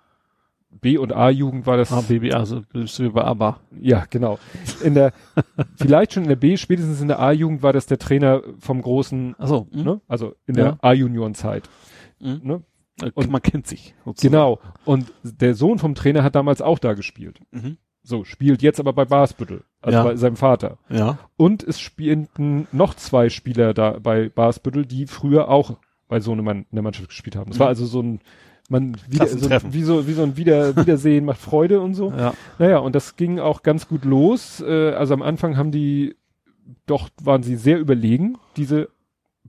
B 0.81 0.99
und 0.99 1.12
A-Jugend 1.12 1.67
war 1.67 1.76
das. 1.76 1.92
Ah, 1.92 2.03
Baby, 2.07 2.33
also 2.33 2.62
bist 2.73 2.99
du 2.99 3.10
bei 3.10 3.25
ABBA. 3.25 3.60
Ja, 3.81 4.05
genau. 4.09 4.39
In 4.83 4.94
der, 4.94 5.12
vielleicht 5.76 6.12
schon 6.15 6.25
in 6.25 6.28
der 6.28 6.37
B, 6.37 6.57
spätestens 6.57 7.01
in 7.01 7.09
der 7.09 7.19
A-Jugend 7.21 7.62
war 7.62 7.73
das 7.73 7.87
der 7.87 7.99
Trainer 7.99 8.42
vom 8.59 8.83
großen, 8.83 9.35
Achso, 9.39 9.67
ne? 9.73 10.01
Also 10.09 10.35
in 10.47 10.55
Ja. 10.57 10.62
der 10.73 10.78
A-Junioren-Zeit. 10.85 11.69
Mhm. 12.21 12.41
Ne? 12.42 12.62
Und 13.14 13.30
man 13.30 13.42
kennt 13.42 13.66
sich. 13.66 13.94
sozusagen. 14.04 14.32
Genau. 14.32 14.58
Und 14.84 15.12
der 15.22 15.54
Sohn 15.54 15.78
vom 15.78 15.94
Trainer 15.94 16.22
hat 16.22 16.34
damals 16.34 16.62
auch 16.62 16.78
da 16.78 16.94
gespielt. 16.94 17.40
Mhm. 17.50 17.76
So, 18.02 18.24
spielt 18.24 18.62
jetzt 18.62 18.78
aber 18.80 18.92
bei 18.92 19.04
Basbüttel, 19.04 19.64
also 19.82 19.98
Ja. 19.98 20.04
bei 20.04 20.16
seinem 20.16 20.36
Vater. 20.36 20.78
Ja. 20.88 21.18
Und 21.36 21.62
es 21.64 21.80
spielten 21.80 22.68
noch 22.72 22.94
zwei 22.94 23.28
Spieler 23.28 23.74
da 23.74 23.98
bei 24.00 24.28
Basbüttel, 24.28 24.86
die 24.86 25.06
früher 25.06 25.48
auch 25.48 25.76
bei 26.08 26.20
Sohnemann 26.20 26.58
in 26.70 26.76
der 26.76 26.82
Mannschaft 26.82 27.08
gespielt 27.08 27.34
haben. 27.36 27.50
Das 27.50 27.56
Mhm. 27.58 27.60
war 27.60 27.68
also 27.68 27.84
so 27.84 28.00
ein, 28.00 28.20
man, 28.70 28.96
wieder, 29.08 29.26
so, 29.26 29.50
wie 29.72 29.82
so, 29.82 30.06
wie 30.06 30.12
so 30.12 30.22
ein 30.22 30.36
Wieder, 30.36 30.74
Wiedersehen 30.76 31.24
macht 31.24 31.40
Freude 31.40 31.80
und 31.80 31.94
so. 31.94 32.12
Ja. 32.16 32.32
Naja, 32.60 32.78
und 32.78 32.94
das 32.94 33.16
ging 33.16 33.40
auch 33.40 33.62
ganz 33.62 33.88
gut 33.88 34.04
los. 34.04 34.60
Äh, 34.66 34.92
also 34.92 35.12
am 35.14 35.22
Anfang 35.22 35.56
haben 35.56 35.72
die, 35.72 36.14
doch 36.86 37.08
waren 37.22 37.42
sie 37.42 37.56
sehr 37.56 37.78
überlegen, 37.80 38.38
diese 38.56 38.88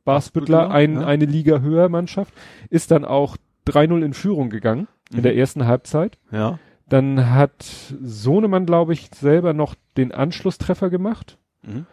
Basbüttler, 0.06 0.72
ein, 0.72 0.96
ja. 1.02 1.08
eine 1.08 1.26
Liga 1.26 1.60
höher 1.60 1.90
Mannschaft, 1.90 2.34
ist 2.70 2.92
dann 2.92 3.06
auch 3.06 3.38
3-0 3.68 4.04
in 4.04 4.14
Führung 4.14 4.50
gegangen 4.50 4.88
in 5.12 5.18
Mhm. 5.20 5.24
der 5.24 5.36
ersten 5.38 5.66
Halbzeit. 5.68 6.18
Ja. 6.32 6.60
Dann 6.90 7.30
hat 7.32 7.66
Sohnemann, 8.02 8.66
glaube 8.66 8.94
ich, 8.94 9.10
selber 9.14 9.54
noch 9.54 9.76
den 9.98 10.12
Anschlusstreffer 10.14 10.90
gemacht. 10.90 11.38
Mhm. 11.64 11.86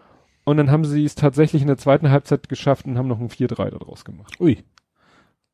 Und 0.45 0.57
dann 0.59 0.71
haben 0.71 0.85
sie 0.85 1.05
es 1.05 1.15
tatsächlich 1.15 1.63
in 1.63 1.69
der 1.69 1.79
zweiten 1.79 2.11
Halbzeit 2.11 2.49
geschafft 2.49 2.87
und 2.87 2.99
haben 2.99 3.09
noch 3.09 3.19
ein 3.19 3.31
4-3 3.31 3.71
daraus 3.71 4.05
gemacht. 4.05 4.39
Ui. 4.41 4.63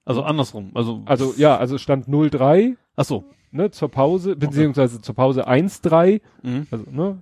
Also 0.05 0.23
andersrum. 0.23 0.71
Also, 0.75 1.03
Also 1.07 1.35
ja, 1.37 1.57
also 1.57 1.79
stand 1.79 2.09
0-3 2.09 2.77
ach 2.97 3.05
so. 3.05 3.25
ne, 3.53 3.71
zur 3.71 3.91
Pause, 3.91 4.35
beziehungsweise 4.37 5.01
zur 5.01 5.15
Pause 5.15 5.47
1-3. 5.49 6.21
Mhm. 6.43 6.67
Also, 6.71 6.85
ne, 6.91 7.19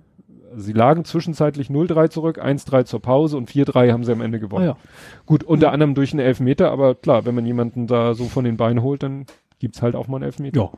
sie 0.55 0.73
lagen 0.73 1.05
zwischenzeitlich 1.05 1.67
0-3 1.69 2.09
zurück, 2.09 2.43
1-3 2.43 2.85
zur 2.85 3.01
Pause 3.01 3.37
und 3.37 3.49
4-3 3.49 3.91
haben 3.91 4.03
sie 4.03 4.11
am 4.11 4.21
Ende 4.21 4.39
gewonnen. 4.39 4.65
Ah, 4.65 4.67
ja. 4.69 4.77
Gut, 5.25 5.43
unter 5.43 5.71
anderem 5.71 5.95
durch 5.95 6.11
einen 6.11 6.19
Elfmeter, 6.25 6.71
aber 6.71 6.95
klar, 6.95 7.25
wenn 7.25 7.35
man 7.35 7.45
jemanden 7.45 7.87
da 7.87 8.13
so 8.13 8.25
von 8.25 8.45
den 8.45 8.57
Beinen 8.57 8.83
holt, 8.83 9.03
dann 9.03 9.25
gibt's 9.59 9.81
halt 9.81 9.95
auch 9.95 10.07
mal 10.07 10.17
einen 10.17 10.25
Elfmeter. 10.25 10.59
Ja. 10.59 10.71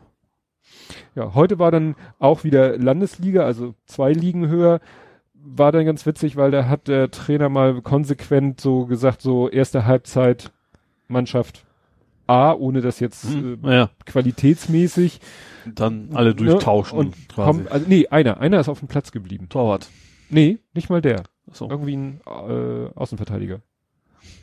Ja, 1.16 1.34
heute 1.34 1.60
war 1.60 1.72
dann 1.72 1.96
auch 2.20 2.44
wieder 2.44 2.78
Landesliga, 2.78 3.44
also 3.44 3.74
zwei 3.86 4.14
Ligen 4.14 4.48
höher. 4.48 4.80
War 5.34 5.72
dann 5.72 5.86
ganz 5.86 6.06
witzig, 6.06 6.36
weil 6.36 6.52
da 6.52 6.68
hat 6.68 6.88
der 6.88 7.12
Trainer 7.12 7.50
mal 7.50 7.82
konsequent 7.82 8.62
so 8.62 8.86
gesagt, 8.86 9.22
so 9.22 9.50
erste 9.50 9.86
Halbzeit 9.86 10.52
Mannschaft 11.08 11.66
A, 12.28 12.54
ohne 12.54 12.82
das 12.82 13.00
jetzt 13.00 13.30
Mhm. 13.30 13.60
äh, 13.66 13.76
Ja. 13.76 13.90
qualitätsmäßig. 14.06 15.20
Dann 15.66 16.10
alle 16.14 16.34
durchtauschen. 16.34 16.98
Ne? 16.98 17.06
Und 17.06 17.30
quasi. 17.30 17.60
komm, 17.64 17.68
also, 17.72 17.86
nee, 17.88 18.08
einer, 18.08 18.40
einer 18.40 18.60
ist 18.60 18.70
auf 18.70 18.80
dem 18.80 18.88
Platz 18.88 19.12
geblieben. 19.12 19.48
Torwart. 19.50 19.90
Nee, 20.30 20.60
nicht 20.74 20.90
mal 20.90 21.02
der. 21.02 21.24
Ach 21.50 21.56
so. 21.56 21.70
Irgendwie 21.70 21.96
ein 21.98 22.22
äh, 22.26 22.90
Außenverteidiger. 22.96 23.60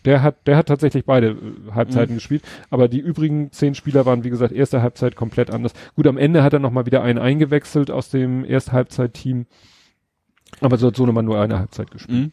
Der 0.04 0.22
hat, 0.22 0.46
der 0.46 0.56
hat 0.56 0.66
tatsächlich 0.66 1.04
beide 1.04 1.28
äh, 1.30 1.72
Halbzeiten 1.72 2.14
Mhm. 2.14 2.18
gespielt, 2.18 2.42
aber 2.70 2.88
die 2.88 2.98
übrigen 3.00 3.50
zehn 3.52 3.74
Spieler 3.74 4.06
waren, 4.06 4.22
wie 4.24 4.30
gesagt, 4.30 4.52
erste 4.52 4.82
Halbzeit 4.82 5.16
komplett 5.16 5.50
anders. 5.50 5.72
Gut, 5.96 6.06
am 6.06 6.18
Ende 6.18 6.42
hat 6.42 6.52
er 6.52 6.58
nochmal 6.58 6.86
wieder 6.86 7.02
einen 7.02 7.18
eingewechselt 7.18 7.90
aus 7.90 8.10
dem 8.10 8.44
erste 8.44 8.72
Halbzeit-Team. 8.72 9.46
Aber 10.60 10.76
so 10.78 10.88
hat 10.88 10.96
Sohnemann 10.96 11.24
nur 11.24 11.40
eine 11.40 11.58
Halbzeit 11.58 11.90
gespielt. 11.90 12.18
Mhm. 12.18 12.32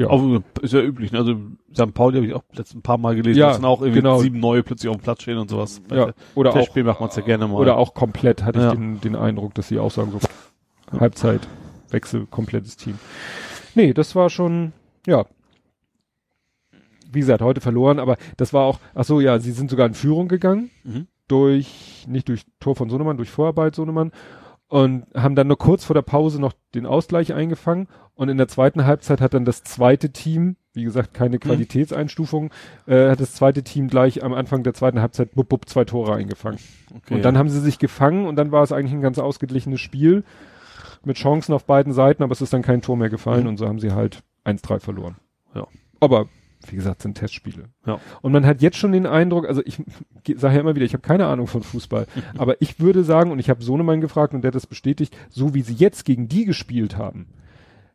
Ja. 0.00 0.10
Aber 0.10 0.42
ist 0.62 0.72
ja 0.72 0.80
üblich. 0.80 1.12
ne? 1.12 1.18
Also 1.18 1.34
St. 1.74 1.92
Pauli 1.92 2.16
habe 2.16 2.26
ich 2.26 2.32
auch 2.34 2.42
letzten 2.54 2.78
ein 2.78 2.82
paar 2.82 2.96
Mal 2.98 3.14
gelesen. 3.16 3.38
Ja, 3.38 3.48
dass 3.48 3.56
dann 3.56 3.66
auch 3.66 3.80
irgendwie 3.82 4.00
genau. 4.00 4.18
sieben 4.18 4.40
neue 4.40 4.62
plötzlich 4.62 4.88
auf 4.88 4.96
dem 4.96 5.02
Platz 5.02 5.22
stehen 5.22 5.36
und 5.38 5.50
sowas. 5.50 5.82
Ja, 5.90 6.06
der- 6.06 6.14
oder 6.34 6.50
auch, 6.54 6.74
macht 6.76 7.00
man's 7.00 7.16
ja 7.16 7.22
gerne 7.22 7.46
mal. 7.48 7.54
oder 7.56 7.76
auch 7.76 7.92
komplett 7.94 8.42
hatte 8.42 8.60
Ja. 8.60 8.68
ich 8.68 8.72
den, 8.78 9.00
den 9.00 9.14
Eindruck, 9.16 9.54
dass 9.54 9.68
sie 9.68 9.78
auch 9.78 9.90
sagen, 9.90 10.10
so 10.12 10.98
Halbzeit, 10.98 11.46
Wechsel, 11.90 12.26
komplettes 12.30 12.76
Team. 12.76 12.98
Nee, 13.74 13.92
das 13.92 14.14
war 14.16 14.30
schon, 14.30 14.72
ja. 15.06 15.26
Wie 17.12 17.20
gesagt, 17.20 17.42
heute 17.42 17.60
verloren, 17.60 17.98
aber 17.98 18.16
das 18.36 18.52
war 18.52 18.64
auch, 18.64 18.78
ach 18.94 19.04
so, 19.04 19.20
ja, 19.20 19.38
sie 19.40 19.50
sind 19.52 19.68
sogar 19.70 19.86
in 19.86 19.94
Führung 19.94 20.28
gegangen. 20.28 20.70
Mhm. 20.84 21.06
durch, 21.28 22.06
nicht 22.08 22.28
durch 22.28 22.42
Tor 22.58 22.74
von 22.74 22.90
Sohnemann, 22.90 23.16
durch 23.16 23.30
Vorarbeit 23.30 23.76
Sohnemann 23.76 24.10
und 24.66 25.06
haben 25.14 25.36
dann 25.36 25.46
nur 25.46 25.58
kurz 25.58 25.84
vor 25.84 25.94
der 25.94 26.02
Pause 26.02 26.40
noch 26.40 26.52
den 26.74 26.86
Ausgleich 26.86 27.32
eingefangen 27.34 27.86
Und 28.20 28.28
in 28.28 28.36
der 28.36 28.48
zweiten 28.48 28.84
Halbzeit 28.84 29.22
hat 29.22 29.32
dann 29.32 29.46
das 29.46 29.64
zweite 29.64 30.10
Team, 30.10 30.56
wie 30.74 30.84
gesagt, 30.84 31.14
keine 31.14 31.36
mhm. 31.36 31.40
Qualitätseinstufung, 31.40 32.50
äh, 32.86 33.08
hat 33.08 33.18
das 33.18 33.32
zweite 33.32 33.62
Team 33.62 33.88
gleich 33.88 34.22
am 34.22 34.34
Anfang 34.34 34.62
der 34.62 34.74
zweiten 34.74 35.00
Halbzeit 35.00 35.32
bub, 35.32 35.48
bub, 35.48 35.66
zwei 35.70 35.86
Tore 35.86 36.16
eingefangen. 36.16 36.58
Okay. 36.94 37.14
Und 37.14 37.24
dann 37.24 37.38
haben 37.38 37.48
sie 37.48 37.60
sich 37.60 37.78
gefangen 37.78 38.26
und 38.26 38.36
dann 38.36 38.52
war 38.52 38.62
es 38.62 38.72
eigentlich 38.72 38.92
ein 38.92 39.00
ganz 39.00 39.18
ausgeglichenes 39.18 39.80
Spiel 39.80 40.22
mit 41.02 41.16
Chancen 41.16 41.54
auf 41.54 41.64
beiden 41.64 41.94
Seiten, 41.94 42.22
aber 42.22 42.32
es 42.32 42.42
ist 42.42 42.52
dann 42.52 42.60
kein 42.60 42.82
Tor 42.82 42.98
mehr 42.98 43.08
gefallen 43.08 43.44
mhm. 43.44 43.48
und 43.48 43.56
so 43.56 43.66
haben 43.66 43.78
sie 43.78 43.92
halt 43.92 44.22
1-3 44.44 44.80
verloren. 44.80 45.16
Ja. 45.54 45.66
Aber 46.00 46.26
wie 46.68 46.76
gesagt, 46.76 47.00
sind 47.00 47.14
Testspiele. 47.14 47.70
Ja. 47.86 48.00
Und 48.20 48.32
man 48.32 48.44
hat 48.44 48.60
jetzt 48.60 48.76
schon 48.76 48.92
den 48.92 49.06
Eindruck, 49.06 49.48
also 49.48 49.62
ich 49.64 49.82
sage 50.36 50.56
ja 50.56 50.60
immer 50.60 50.76
wieder, 50.76 50.84
ich 50.84 50.92
habe 50.92 51.00
keine 51.00 51.24
Ahnung 51.24 51.46
von 51.46 51.62
Fußball, 51.62 52.06
aber 52.36 52.60
ich 52.60 52.80
würde 52.80 53.02
sagen, 53.02 53.30
und 53.30 53.38
ich 53.38 53.48
habe 53.48 53.64
Sohnemann 53.64 54.02
gefragt 54.02 54.34
und 54.34 54.42
der 54.42 54.50
hat 54.50 54.56
das 54.56 54.66
bestätigt, 54.66 55.16
so 55.30 55.54
wie 55.54 55.62
sie 55.62 55.72
jetzt 55.72 56.04
gegen 56.04 56.28
die 56.28 56.44
gespielt 56.44 56.98
haben, 56.98 57.28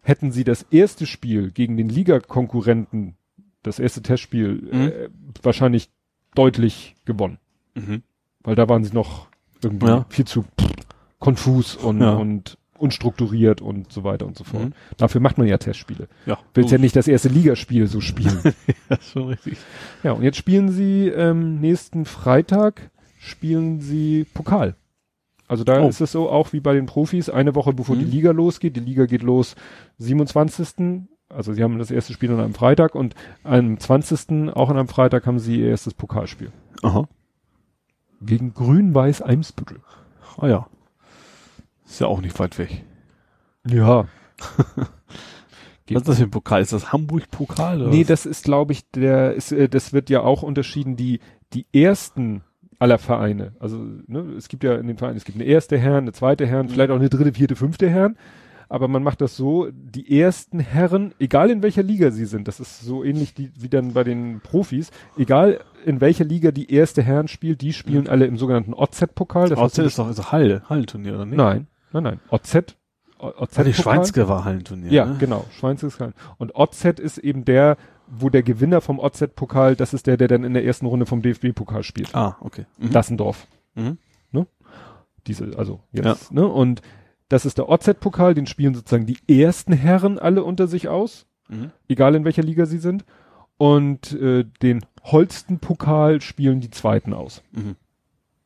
hätten 0.05 0.31
sie 0.31 0.43
das 0.43 0.63
erste 0.69 1.05
Spiel 1.05 1.51
gegen 1.51 1.77
den 1.77 1.89
Ligakonkurrenten, 1.89 3.15
das 3.63 3.79
erste 3.79 4.01
Testspiel, 4.01 4.69
mhm. 4.71 4.81
äh, 4.81 5.09
wahrscheinlich 5.41 5.89
deutlich 6.35 6.95
gewonnen. 7.05 7.39
Mhm. 7.73 8.03
Weil 8.43 8.55
da 8.55 8.69
waren 8.69 8.83
sie 8.83 8.93
noch 8.93 9.27
irgendwie 9.63 9.87
ja. 9.87 10.05
viel 10.09 10.25
zu 10.25 10.45
konfus 11.19 11.75
und, 11.75 12.01
ja. 12.01 12.13
und 12.13 12.57
unstrukturiert 12.77 13.61
und 13.61 13.91
so 13.91 14.03
weiter 14.03 14.27
und 14.27 14.37
so 14.37 14.43
fort. 14.43 14.65
Mhm. 14.65 14.73
Dafür 14.97 15.21
macht 15.21 15.39
man 15.39 15.47
ja 15.47 15.57
Testspiele. 15.57 16.07
Ja. 16.27 16.37
Willst 16.53 16.71
ja 16.71 16.77
nicht 16.77 16.95
das 16.95 17.07
erste 17.07 17.29
Ligaspiel 17.29 17.87
so 17.87 17.99
spielen. 17.99 18.39
ja, 18.89 18.99
schon 19.01 19.29
richtig. 19.29 19.57
Ja, 20.03 20.11
und 20.11 20.21
jetzt 20.21 20.37
spielen 20.37 20.69
sie 20.69 21.07
ähm, 21.07 21.59
nächsten 21.59 22.05
Freitag 22.05 22.91
spielen 23.17 23.81
sie 23.81 24.25
Pokal. 24.35 24.75
Also 25.47 25.63
da 25.63 25.81
oh. 25.81 25.87
ist 25.87 26.01
es 26.01 26.11
so 26.11 26.29
auch 26.29 26.53
wie 26.53 26.59
bei 26.59 26.73
den 26.73 26.85
Profis, 26.85 27.29
eine 27.29 27.55
Woche 27.55 27.73
bevor 27.73 27.95
mhm. 27.95 27.99
die 27.99 28.05
Liga 28.05 28.31
losgeht. 28.31 28.75
Die 28.75 28.81
Liga 28.81 29.05
geht 29.05 29.23
los 29.23 29.55
27. 29.99 31.03
Also 31.29 31.53
sie 31.53 31.63
haben 31.63 31.79
das 31.79 31.91
erste 31.91 32.13
Spiel 32.13 32.31
an 32.31 32.39
einem 32.39 32.53
Freitag 32.53 32.95
und 32.95 33.15
am 33.43 33.79
20. 33.79 34.55
auch 34.55 34.69
an 34.69 34.77
einem 34.77 34.87
Freitag 34.87 35.25
haben 35.25 35.39
sie 35.39 35.59
ihr 35.59 35.69
erstes 35.69 35.93
Pokalspiel. 35.93 36.51
Aha. 36.81 37.07
Gegen 38.21 38.53
Grün-Weiß 38.53 39.21
Eimsbüttel. 39.21 39.81
Ah 40.37 40.47
ja. 40.47 40.67
Ist 41.85 42.01
ja 42.01 42.07
auch 42.07 42.21
nicht 42.21 42.37
weit 42.39 42.57
weg. 42.57 42.83
Ja. 43.67 44.05
Was 45.87 46.01
ist 46.01 46.07
das 46.07 46.17
für 46.17 46.23
ein 46.23 46.31
Pokal? 46.31 46.61
Ist 46.61 46.73
das 46.73 46.91
Hamburg-Pokal? 46.91 47.89
Nee, 47.89 48.03
das 48.03 48.25
ist, 48.25 48.45
glaube 48.45 48.73
ich, 48.73 48.89
der, 48.91 49.33
ist, 49.33 49.51
äh, 49.51 49.69
das 49.69 49.93
wird 49.93 50.09
ja 50.09 50.21
auch 50.21 50.41
unterschieden, 50.41 50.95
die, 50.95 51.19
die 51.53 51.67
ersten 51.71 52.43
aller 52.79 52.97
Vereine. 52.97 53.53
Also, 53.59 53.77
ne, 54.07 54.19
es 54.37 54.47
gibt 54.47 54.63
ja 54.63 54.75
in 54.75 54.87
den 54.87 54.97
Vereinen, 54.97 55.17
es 55.17 55.25
gibt 55.25 55.37
eine 55.37 55.45
erste 55.45 55.77
Herren, 55.77 56.03
eine 56.03 56.13
zweite 56.13 56.45
Herren, 56.45 56.67
mhm. 56.67 56.71
vielleicht 56.71 56.91
auch 56.91 56.95
eine 56.95 57.09
dritte, 57.09 57.33
vierte, 57.33 57.55
fünfte 57.55 57.89
Herren. 57.89 58.17
Aber 58.67 58.87
man 58.87 59.03
macht 59.03 59.21
das 59.21 59.37
so, 59.37 59.69
die 59.71 60.19
ersten 60.19 60.59
Herren, 60.59 61.13
egal 61.19 61.51
in 61.51 61.61
welcher 61.61 61.83
Liga 61.83 62.09
sie 62.09 62.25
sind, 62.25 62.47
das 62.47 62.59
ist 62.59 62.81
so 62.81 63.03
ähnlich 63.03 63.35
die, 63.35 63.51
wie 63.55 63.69
dann 63.69 63.93
bei 63.93 64.03
den 64.03 64.41
Profis, 64.41 64.89
egal 65.17 65.59
in 65.85 66.01
welcher 66.01 66.25
Liga 66.25 66.51
die 66.51 66.71
erste 66.71 67.03
Herren 67.03 67.27
spielt, 67.27 67.61
die 67.61 67.73
spielen 67.73 68.05
mhm. 68.05 68.09
alle 68.09 68.25
im 68.25 68.37
sogenannten 68.37 68.73
OZ-Pokal. 68.73 69.53
OZ 69.53 69.77
ist 69.77 69.99
doch 69.99 70.07
also 70.07 70.31
Halle, 70.31 70.63
Hallenturnier, 70.67 71.13
oder 71.13 71.25
nicht? 71.25 71.37
Nein. 71.37 71.67
Nein, 71.91 72.03
nein. 72.03 72.19
OZ. 72.29 72.75
OZ. 73.19 73.59
Ah, 73.59 73.63
die 73.63 73.73
Schweinske 73.73 74.27
war 74.27 74.43
Hallenturnier. 74.43 74.91
Ja, 74.91 75.05
ne? 75.05 75.15
genau. 75.19 75.45
Schweinske 75.57 75.87
ist 75.87 75.99
Hallen. 75.99 76.13
Und 76.37 76.55
OZ 76.55 76.85
ist 76.99 77.17
eben 77.17 77.45
der, 77.45 77.77
wo 78.07 78.29
der 78.29 78.43
Gewinner 78.43 78.81
vom 78.81 78.99
OZ-Pokal, 78.99 79.75
das 79.75 79.93
ist 79.93 80.07
der, 80.07 80.17
der 80.17 80.27
dann 80.27 80.43
in 80.43 80.53
der 80.53 80.65
ersten 80.65 80.85
Runde 80.85 81.05
vom 81.05 81.21
DFB-Pokal 81.21 81.83
spielt. 81.83 82.13
Ah, 82.13 82.37
okay. 82.39 82.65
Mhm. 82.77 82.91
Dassendorf. 82.91 83.47
Mhm. 83.75 83.97
Ne? 84.31 84.47
Diese, 85.27 85.57
also 85.57 85.81
jetzt, 85.91 86.31
ja. 86.31 86.41
ne? 86.41 86.47
Und 86.47 86.81
das 87.29 87.45
ist 87.45 87.57
der 87.57 87.69
OZ-Pokal, 87.69 88.33
den 88.33 88.45
spielen 88.45 88.75
sozusagen 88.75 89.05
die 89.05 89.17
ersten 89.27 89.73
Herren 89.73 90.19
alle 90.19 90.43
unter 90.43 90.67
sich 90.67 90.87
aus, 90.87 91.25
mhm. 91.49 91.71
egal 91.87 92.15
in 92.15 92.25
welcher 92.25 92.43
Liga 92.43 92.65
sie 92.65 92.77
sind. 92.77 93.05
Und 93.57 94.11
äh, 94.13 94.45
den 94.61 94.85
Holsten-Pokal 95.03 96.21
spielen 96.21 96.59
die 96.59 96.69
zweiten 96.69 97.13
aus. 97.13 97.41
Mhm. 97.51 97.75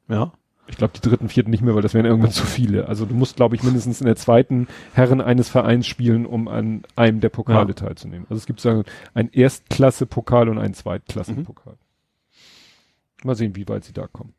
Ja. 0.08 0.34
Ich 0.70 0.78
glaube, 0.78 0.94
die 0.96 1.02
dritten, 1.02 1.30
vierten 1.30 1.50
nicht 1.50 1.64
mehr, 1.64 1.74
weil 1.74 1.82
das 1.82 1.96
wären 1.96 2.06
irgendwann 2.06 2.32
zu 2.32 2.46
viele. 2.46 2.88
Also 2.88 3.06
du 3.06 3.16
musst, 3.16 3.36
glaube 3.36 3.56
ich, 3.56 3.64
mindestens 3.64 4.02
in 4.02 4.06
der 4.06 4.16
zweiten 4.16 4.68
Herren 4.94 5.20
eines 5.20 5.50
Vereins 5.50 5.88
spielen, 5.88 6.28
um 6.28 6.48
an 6.48 6.84
einem 6.96 7.22
der 7.22 7.30
Pokale 7.30 7.70
ja. 7.70 7.74
teilzunehmen. 7.74 8.28
Also 8.30 8.38
es 8.38 8.46
gibt 8.46 8.62
sagen 8.62 8.84
ein 9.16 9.30
Erstklasse-Pokal 9.30 10.48
und 10.48 10.60
einen 10.60 10.76
Zweitklassen-Pokal. 10.76 11.74
Mhm. 11.74 13.28
Mal 13.28 13.36
sehen, 13.36 13.56
wie 13.56 13.68
weit 13.68 13.84
sie 13.84 13.94
da 13.94 14.08
kommen. 14.08 14.34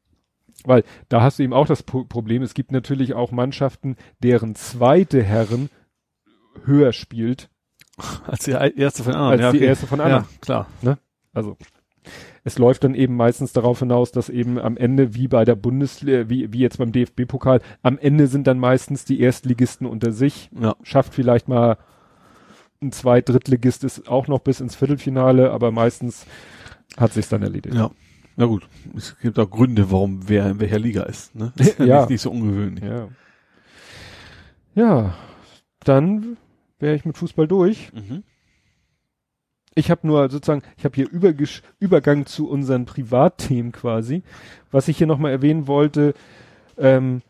Weil 0.64 0.84
da 1.08 1.20
hast 1.22 1.38
du 1.38 1.42
eben 1.42 1.52
auch 1.52 1.66
das 1.66 1.82
po 1.82 2.04
Problem, 2.04 2.42
es 2.42 2.54
gibt 2.54 2.70
natürlich 2.70 3.14
auch 3.14 3.32
Mannschaften, 3.32 3.96
deren 4.22 4.54
zweite 4.54 5.22
Herren 5.22 5.68
höher 6.64 6.92
spielt. 6.92 7.50
Als 8.26 8.44
die 8.44 8.52
erste 8.52 9.02
von 9.02 9.14
anderen. 9.14 9.32
Als 9.32 9.40
ja, 9.40 9.52
die 9.52 9.62
erste 9.64 9.86
von 9.86 10.00
anderen. 10.00 10.24
Ja, 10.24 10.28
klar. 10.40 10.66
Ne? 10.80 10.98
Also 11.32 11.56
es 12.44 12.58
läuft 12.58 12.84
dann 12.84 12.94
eben 12.94 13.16
meistens 13.16 13.52
darauf 13.52 13.80
hinaus, 13.80 14.12
dass 14.12 14.28
eben 14.28 14.58
am 14.58 14.76
Ende, 14.76 15.14
wie 15.14 15.28
bei 15.28 15.44
der 15.44 15.56
Bundesliga, 15.56 16.28
wie, 16.28 16.52
wie 16.52 16.60
jetzt 16.60 16.78
beim 16.78 16.92
DFB-Pokal, 16.92 17.60
am 17.82 17.98
Ende 17.98 18.26
sind 18.26 18.46
dann 18.46 18.58
meistens 18.58 19.04
die 19.04 19.20
Erstligisten 19.20 19.86
unter 19.86 20.12
sich, 20.12 20.50
ja. 20.58 20.74
schafft 20.82 21.14
vielleicht 21.14 21.48
mal 21.48 21.76
ein 22.82 22.92
Zweit-, 22.92 23.28
Drittligist 23.28 23.84
ist 23.84 24.08
auch 24.08 24.26
noch 24.26 24.40
bis 24.40 24.60
ins 24.60 24.74
Viertelfinale, 24.74 25.50
aber 25.50 25.70
meistens 25.70 26.26
hat 26.96 27.12
sich's 27.12 27.28
dann 27.28 27.42
erledigt. 27.42 27.74
Ja. 27.74 27.90
Na 28.36 28.46
gut, 28.46 28.66
es 28.96 29.18
gibt 29.18 29.38
auch 29.38 29.50
Gründe, 29.50 29.90
warum 29.90 30.28
wer 30.28 30.50
in 30.50 30.60
welcher 30.60 30.78
Liga 30.78 31.02
ist, 31.02 31.34
ne? 31.34 31.52
Das 31.56 31.68
ist 31.68 31.78
ja. 31.78 32.00
nicht, 32.00 32.10
nicht 32.10 32.20
so 32.22 32.30
ungewöhnlich. 32.30 32.84
Ja. 32.84 33.08
Ja, 34.74 35.14
dann 35.84 36.36
wäre 36.78 36.94
ich 36.94 37.04
mit 37.04 37.18
Fußball 37.18 37.46
durch. 37.46 37.92
Mhm. 37.92 38.22
Ich 39.74 39.90
habe 39.90 40.06
nur 40.06 40.28
sozusagen, 40.30 40.62
ich 40.76 40.84
habe 40.84 40.96
hier 40.96 41.08
Übergesch 41.08 41.62
Übergang 41.78 42.26
zu 42.26 42.48
unseren 42.48 42.86
Privatthemen 42.86 43.72
quasi. 43.72 44.22
Was 44.70 44.88
ich 44.88 44.98
hier 44.98 45.06
nochmal 45.06 45.30
erwähnen 45.30 45.66
wollte, 45.66 46.14
ähm, 46.76 47.22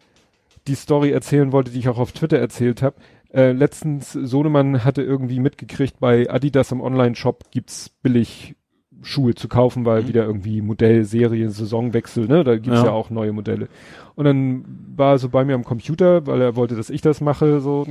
die 0.67 0.75
Story 0.75 1.11
erzählen 1.11 1.53
wollte, 1.53 1.71
die 1.71 1.79
ich 1.79 1.89
auch 1.89 1.99
auf 1.99 2.13
Twitter 2.13 2.39
erzählt 2.39 2.83
habe. 2.83 2.97
Äh, 3.33 3.53
letztens, 3.53 4.13
Sohnemann 4.13 4.85
hatte 4.85 5.03
irgendwie 5.03 5.39
mitgekriegt, 5.39 6.01
bei 6.01 6.29
Adidas 6.31 6.73
im 6.73 6.81
Online-Shop 6.81 7.51
gibt's 7.51 7.89
billig 7.89 8.57
Schuhe 9.03 9.35
zu 9.35 9.49
kaufen, 9.49 9.85
weil 9.85 10.03
mhm. 10.03 10.09
wieder 10.09 10.25
irgendwie 10.25 10.61
Modell, 10.63 11.05
Serie, 11.05 11.49
Saisonwechsel, 11.51 12.27
ne? 12.27 12.45
Da 12.45 12.57
gibt's 12.57 12.81
ja. 12.81 12.87
ja. 12.87 12.91
auch 12.91 13.11
neue 13.11 13.33
Modelle. 13.33 13.69
Und 14.15 14.25
dann 14.25 14.65
war 14.97 15.13
er 15.13 15.19
so 15.19 15.29
bei 15.29 15.45
mir 15.45 15.55
am 15.55 15.65
Computer, 15.65 16.27
weil 16.27 16.41
er 16.41 16.57
wollte, 16.57 16.77
dass 16.77 16.91
ich 16.91 17.01
das 17.01 17.21
mache, 17.21 17.61
so 17.61 17.87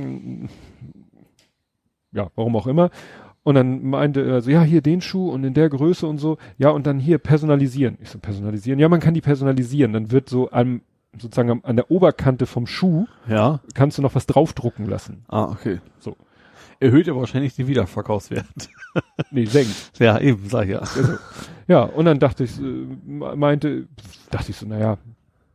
ja, 2.12 2.28
warum 2.34 2.56
auch 2.56 2.66
immer. 2.66 2.90
Und 3.42 3.54
dann 3.54 3.84
meinte 3.84 4.22
er 4.22 4.42
so, 4.42 4.50
ja, 4.50 4.62
hier 4.62 4.82
den 4.82 5.00
Schuh 5.00 5.30
und 5.30 5.44
in 5.44 5.54
der 5.54 5.68
Größe 5.68 6.06
und 6.06 6.18
so. 6.18 6.36
Ja, 6.58 6.70
und 6.70 6.86
dann 6.86 6.98
hier 6.98 7.18
personalisieren. 7.18 7.96
Ich 8.02 8.10
so, 8.10 8.18
personalisieren? 8.18 8.78
Ja, 8.78 8.88
man 8.88 9.00
kann 9.00 9.14
die 9.14 9.22
personalisieren. 9.22 9.92
Dann 9.92 10.10
wird 10.10 10.28
so 10.28 10.50
am, 10.50 10.82
sozusagen 11.18 11.64
an 11.64 11.76
der 11.76 11.90
Oberkante 11.90 12.46
vom 12.46 12.66
Schuh, 12.66 13.06
ja. 13.28 13.60
kannst 13.74 13.98
du 13.98 14.02
noch 14.02 14.14
was 14.14 14.26
draufdrucken 14.26 14.86
lassen. 14.86 15.24
Ah, 15.28 15.44
okay. 15.44 15.80
So. 15.98 16.16
Erhöht 16.80 17.08
aber 17.08 17.20
wahrscheinlich 17.20 17.54
den 17.54 17.66
Wiederverkaufswert. 17.66 18.46
nee, 19.30 19.44
senkt. 19.44 19.98
Ja, 19.98 20.18
eben, 20.18 20.48
sag 20.48 20.64
ich 20.64 20.70
ja. 20.70 20.78
Also, 20.78 21.14
ja, 21.68 21.82
und 21.82 22.06
dann 22.06 22.18
dachte 22.18 22.44
ich, 22.44 22.58
äh, 22.58 22.86
meinte, 23.06 23.86
dachte 24.30 24.50
ich 24.50 24.56
so, 24.56 24.66
naja, 24.66 24.98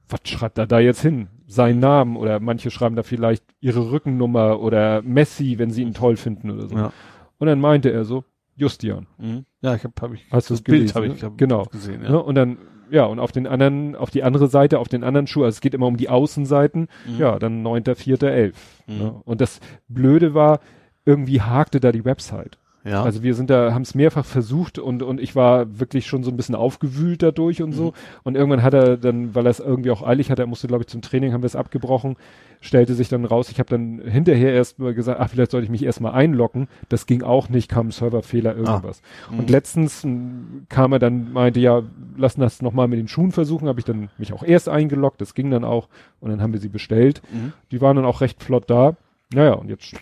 was 0.09 0.19
schreibt 0.25 0.57
er 0.57 0.67
da 0.67 0.79
jetzt 0.79 1.01
hin? 1.01 1.27
Seinen 1.47 1.79
Namen 1.79 2.15
oder 2.15 2.39
manche 2.39 2.69
schreiben 2.71 2.95
da 2.95 3.03
vielleicht 3.03 3.43
ihre 3.59 3.91
Rückennummer 3.91 4.59
oder 4.59 5.01
Messi, 5.01 5.57
wenn 5.57 5.71
sie 5.71 5.81
ihn 5.81 5.93
toll 5.93 6.15
finden 6.15 6.51
oder 6.51 6.67
so. 6.67 6.75
Ja. 6.75 6.91
Und 7.37 7.47
dann 7.47 7.59
meinte 7.59 7.91
er 7.91 8.05
so, 8.05 8.23
Justian. 8.55 9.07
Mhm. 9.17 9.45
Ja, 9.61 9.75
ich 9.75 9.83
habe 9.83 9.93
hab 10.01 10.13
ich 10.13 10.25
Hast 10.31 10.49
das 10.49 10.61
Bild 10.61 10.95
habe 10.95 11.07
ich 11.07 11.23
hab 11.23 11.37
genau 11.37 11.63
gesehen. 11.65 12.03
Ja. 12.03 12.11
ja. 12.11 12.15
Und 12.17 12.35
dann 12.35 12.57
ja 12.89 13.05
und 13.05 13.19
auf 13.19 13.31
den 13.31 13.47
anderen, 13.47 13.95
auf 13.95 14.11
die 14.11 14.23
andere 14.23 14.47
Seite, 14.47 14.79
auf 14.79 14.87
den 14.87 15.03
anderen 15.03 15.27
Schuh, 15.27 15.43
also 15.43 15.55
es 15.55 15.61
geht 15.61 15.73
immer 15.73 15.87
um 15.87 15.97
die 15.97 16.09
Außenseiten. 16.09 16.87
Mhm. 17.07 17.17
Ja, 17.17 17.39
dann 17.39 17.61
neunter, 17.61 17.95
vierter, 17.95 18.31
elf. 18.31 18.83
Mhm. 18.87 18.97
Ne? 18.97 19.21
Und 19.25 19.41
das 19.41 19.59
Blöde 19.87 20.33
war, 20.33 20.59
irgendwie 21.05 21.41
hakte 21.41 21.79
da 21.79 21.91
die 21.91 22.05
Website. 22.05 22.57
Ja. 22.85 23.01
Also 23.01 23.23
wir 23.23 23.33
sind 23.33 23.49
da, 23.49 23.73
haben 23.73 23.81
es 23.81 23.95
mehrfach 23.95 24.25
versucht 24.25 24.77
und, 24.77 25.01
und 25.01 25.19
ich 25.19 25.35
war 25.35 25.79
wirklich 25.79 26.05
schon 26.05 26.23
so 26.23 26.29
ein 26.29 26.37
bisschen 26.37 26.53
aufgewühlt 26.53 27.23
dadurch 27.23 27.63
und 27.63 27.71
mhm. 27.71 27.73
so. 27.73 27.93
Und 28.23 28.35
irgendwann 28.35 28.61
hat 28.61 28.75
er 28.75 28.97
dann, 28.97 29.33
weil 29.33 29.47
er 29.47 29.49
es 29.49 29.59
irgendwie 29.59 29.89
auch 29.89 30.03
eilig 30.03 30.29
hatte, 30.29 30.43
er 30.43 30.47
musste, 30.47 30.67
glaube 30.67 30.83
ich, 30.83 30.87
zum 30.87 31.01
Training, 31.01 31.33
haben 31.33 31.41
wir 31.41 31.47
es 31.47 31.55
abgebrochen, 31.55 32.15
stellte 32.61 32.93
sich 32.93 33.09
dann 33.09 33.25
raus, 33.25 33.49
ich 33.49 33.57
habe 33.57 33.69
dann 33.69 34.01
hinterher 34.01 34.53
erst 34.53 34.77
mal 34.77 34.93
gesagt, 34.93 35.19
ach, 35.19 35.29
vielleicht 35.31 35.49
sollte 35.49 35.65
ich 35.65 35.71
mich 35.71 35.83
erstmal 35.83 36.13
einloggen. 36.13 36.67
Das 36.87 37.07
ging 37.07 37.23
auch 37.23 37.49
nicht, 37.49 37.69
kam 37.69 37.87
ein 37.87 37.91
Serverfehler, 37.91 38.51
ah. 38.51 38.57
irgendwas. 38.57 39.01
Ah. 39.31 39.37
Und 39.39 39.49
letztens 39.49 40.03
m, 40.03 40.67
kam 40.69 40.91
er 40.93 40.99
dann, 40.99 41.33
meinte, 41.33 41.59
ja, 41.59 41.81
lassen 42.17 42.41
das 42.41 42.61
nochmal 42.61 42.87
mit 42.87 42.99
den 42.99 43.07
Schuhen 43.07 43.31
versuchen, 43.31 43.67
habe 43.67 43.79
ich 43.79 43.85
dann 43.85 44.09
mich 44.19 44.31
auch 44.31 44.43
erst 44.43 44.69
eingeloggt, 44.69 45.21
das 45.21 45.33
ging 45.33 45.49
dann 45.49 45.63
auch 45.63 45.89
und 46.19 46.29
dann 46.29 46.39
haben 46.39 46.53
wir 46.53 46.59
sie 46.59 46.69
bestellt. 46.69 47.23
Mhm. 47.33 47.53
Die 47.71 47.81
waren 47.81 47.95
dann 47.95 48.05
auch 48.05 48.21
recht 48.21 48.43
flott 48.43 48.69
da. 48.69 48.95
Naja, 49.33 49.53
und 49.53 49.69
jetzt 49.69 49.95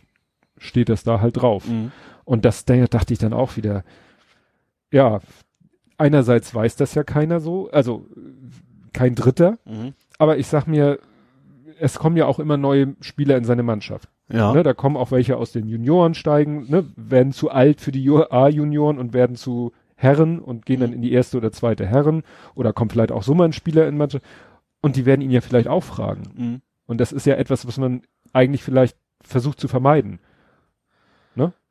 steht 0.57 0.89
das 0.89 1.05
da 1.05 1.21
halt 1.21 1.41
drauf. 1.41 1.67
Mhm. 1.67 1.91
Und 2.25 2.45
das 2.45 2.65
da 2.65 2.75
dachte 2.87 3.13
ich 3.13 3.19
dann 3.19 3.33
auch 3.33 3.57
wieder, 3.57 3.83
ja, 4.91 5.19
einerseits 5.97 6.53
weiß 6.53 6.75
das 6.75 6.95
ja 6.95 7.03
keiner 7.03 7.39
so, 7.39 7.69
also 7.71 8.07
kein 8.93 9.15
Dritter, 9.15 9.57
mhm. 9.65 9.93
aber 10.17 10.37
ich 10.37 10.47
sag 10.47 10.67
mir, 10.67 10.99
es 11.79 11.99
kommen 11.99 12.17
ja 12.17 12.25
auch 12.25 12.39
immer 12.39 12.57
neue 12.57 12.95
Spieler 13.01 13.37
in 13.37 13.43
seine 13.43 13.63
Mannschaft. 13.63 14.09
Ja. 14.31 14.53
Ne, 14.53 14.63
da 14.63 14.73
kommen 14.73 14.95
auch 14.95 15.11
welche 15.11 15.37
aus 15.37 15.51
den 15.51 15.67
Junioren 15.67 16.13
steigen, 16.13 16.69
ne, 16.69 16.85
werden 16.95 17.33
zu 17.33 17.49
alt 17.51 17.81
für 17.81 17.91
die 17.91 18.09
A-Junioren 18.09 18.97
und 18.97 19.13
werden 19.13 19.35
zu 19.35 19.73
Herren 19.95 20.39
und 20.39 20.65
gehen 20.65 20.79
dann 20.79 20.91
mhm. 20.91 20.97
in 20.97 21.01
die 21.01 21.11
erste 21.11 21.37
oder 21.37 21.51
zweite 21.51 21.85
Herren 21.85 22.23
oder 22.55 22.73
kommt 22.73 22.93
vielleicht 22.93 23.11
auch 23.11 23.23
so 23.23 23.33
mal 23.33 23.45
ein 23.45 23.53
Spieler 23.53 23.87
in 23.87 23.97
manche 23.97 24.21
und 24.81 24.95
die 24.95 25.05
werden 25.05 25.21
ihn 25.21 25.31
ja 25.31 25.41
vielleicht 25.41 25.67
auch 25.67 25.83
fragen. 25.83 26.23
Mhm. 26.35 26.61
Und 26.85 26.99
das 26.99 27.11
ist 27.11 27.25
ja 27.25 27.35
etwas, 27.35 27.67
was 27.67 27.77
man 27.77 28.01
eigentlich 28.33 28.63
vielleicht 28.63 28.97
versucht 29.21 29.59
zu 29.59 29.67
vermeiden. 29.67 30.19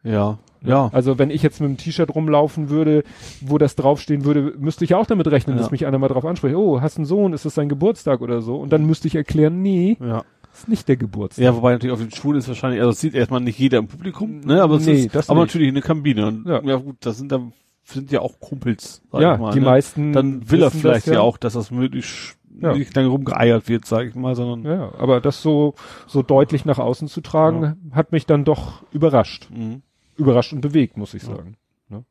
Ne? 0.02 0.12
Ja, 0.12 0.38
ja. 0.64 0.90
Also 0.92 1.18
wenn 1.18 1.30
ich 1.30 1.42
jetzt 1.42 1.60
mit 1.60 1.68
einem 1.68 1.76
T-Shirt 1.76 2.14
rumlaufen 2.14 2.70
würde, 2.70 3.04
wo 3.40 3.58
das 3.58 3.76
draufstehen 3.76 4.24
würde, 4.24 4.54
müsste 4.58 4.84
ich 4.84 4.94
auch 4.94 5.06
damit 5.06 5.26
rechnen, 5.28 5.56
ja. 5.56 5.62
dass 5.62 5.70
mich 5.70 5.86
einer 5.86 5.98
mal 5.98 6.08
drauf 6.08 6.24
anspricht. 6.24 6.56
Oh, 6.56 6.80
hast 6.80 6.96
einen 6.96 7.06
Sohn, 7.06 7.32
ist 7.32 7.44
das 7.44 7.54
sein 7.54 7.68
Geburtstag 7.68 8.20
oder 8.20 8.42
so? 8.42 8.56
Und 8.56 8.72
dann 8.72 8.86
müsste 8.86 9.08
ich 9.08 9.14
erklären, 9.14 9.62
nee, 9.62 9.96
ja. 10.00 10.22
ist 10.52 10.68
nicht 10.68 10.88
der 10.88 10.96
Geburtstag. 10.96 11.44
Ja, 11.44 11.54
wobei 11.56 11.72
natürlich 11.72 11.92
auf 11.92 12.00
den 12.00 12.10
Schulen 12.10 12.38
ist 12.38 12.48
wahrscheinlich, 12.48 12.80
also 12.80 12.92
das 12.92 13.00
sieht 13.00 13.14
erstmal 13.14 13.40
nicht 13.40 13.58
jeder 13.58 13.78
im 13.78 13.88
Publikum, 13.88 14.40
ne? 14.40 14.62
Aber 14.62 14.76
es 14.76 14.86
nee, 14.86 15.04
ist, 15.04 15.14
das 15.14 15.30
aber 15.30 15.40
nicht. 15.40 15.50
natürlich 15.50 15.68
eine 15.68 15.82
Kabine. 15.82 16.26
Und 16.26 16.46
ja. 16.46 16.62
ja 16.62 16.76
gut, 16.76 16.96
das 17.00 17.18
sind 17.18 17.32
dann 17.32 17.52
sind 17.84 18.12
ja 18.12 18.20
auch 18.20 18.38
Kumpels. 18.38 19.02
ja, 19.12 19.36
mal, 19.36 19.52
die 19.52 19.58
ne? 19.58 19.66
meisten. 19.66 20.12
Dann 20.12 20.48
will 20.50 20.62
er 20.62 20.70
vielleicht 20.70 21.08
ja. 21.08 21.14
ja 21.14 21.20
auch, 21.20 21.36
dass 21.36 21.54
das 21.54 21.72
möglichst 21.72 22.36
ja. 22.60 22.74
nicht 22.74 22.94
lange 22.94 23.08
rumgeeiert 23.08 23.68
wird, 23.68 23.86
sage 23.86 24.08
ich 24.08 24.14
mal, 24.14 24.36
sondern. 24.36 24.64
Ja, 24.64 24.92
aber 24.98 25.20
das 25.20 25.42
so, 25.42 25.74
so 26.06 26.22
deutlich 26.22 26.64
nach 26.64 26.78
außen 26.78 27.08
zu 27.08 27.20
tragen, 27.20 27.62
ja. 27.62 27.96
hat 27.96 28.12
mich 28.12 28.26
dann 28.26 28.44
doch 28.44 28.84
überrascht. 28.92 29.48
Mhm. 29.50 29.82
Überrascht 30.16 30.52
und 30.52 30.60
bewegt, 30.60 30.96
muss 30.96 31.14
ich 31.14 31.22
sagen. 31.22 31.56
Ne? 31.88 32.04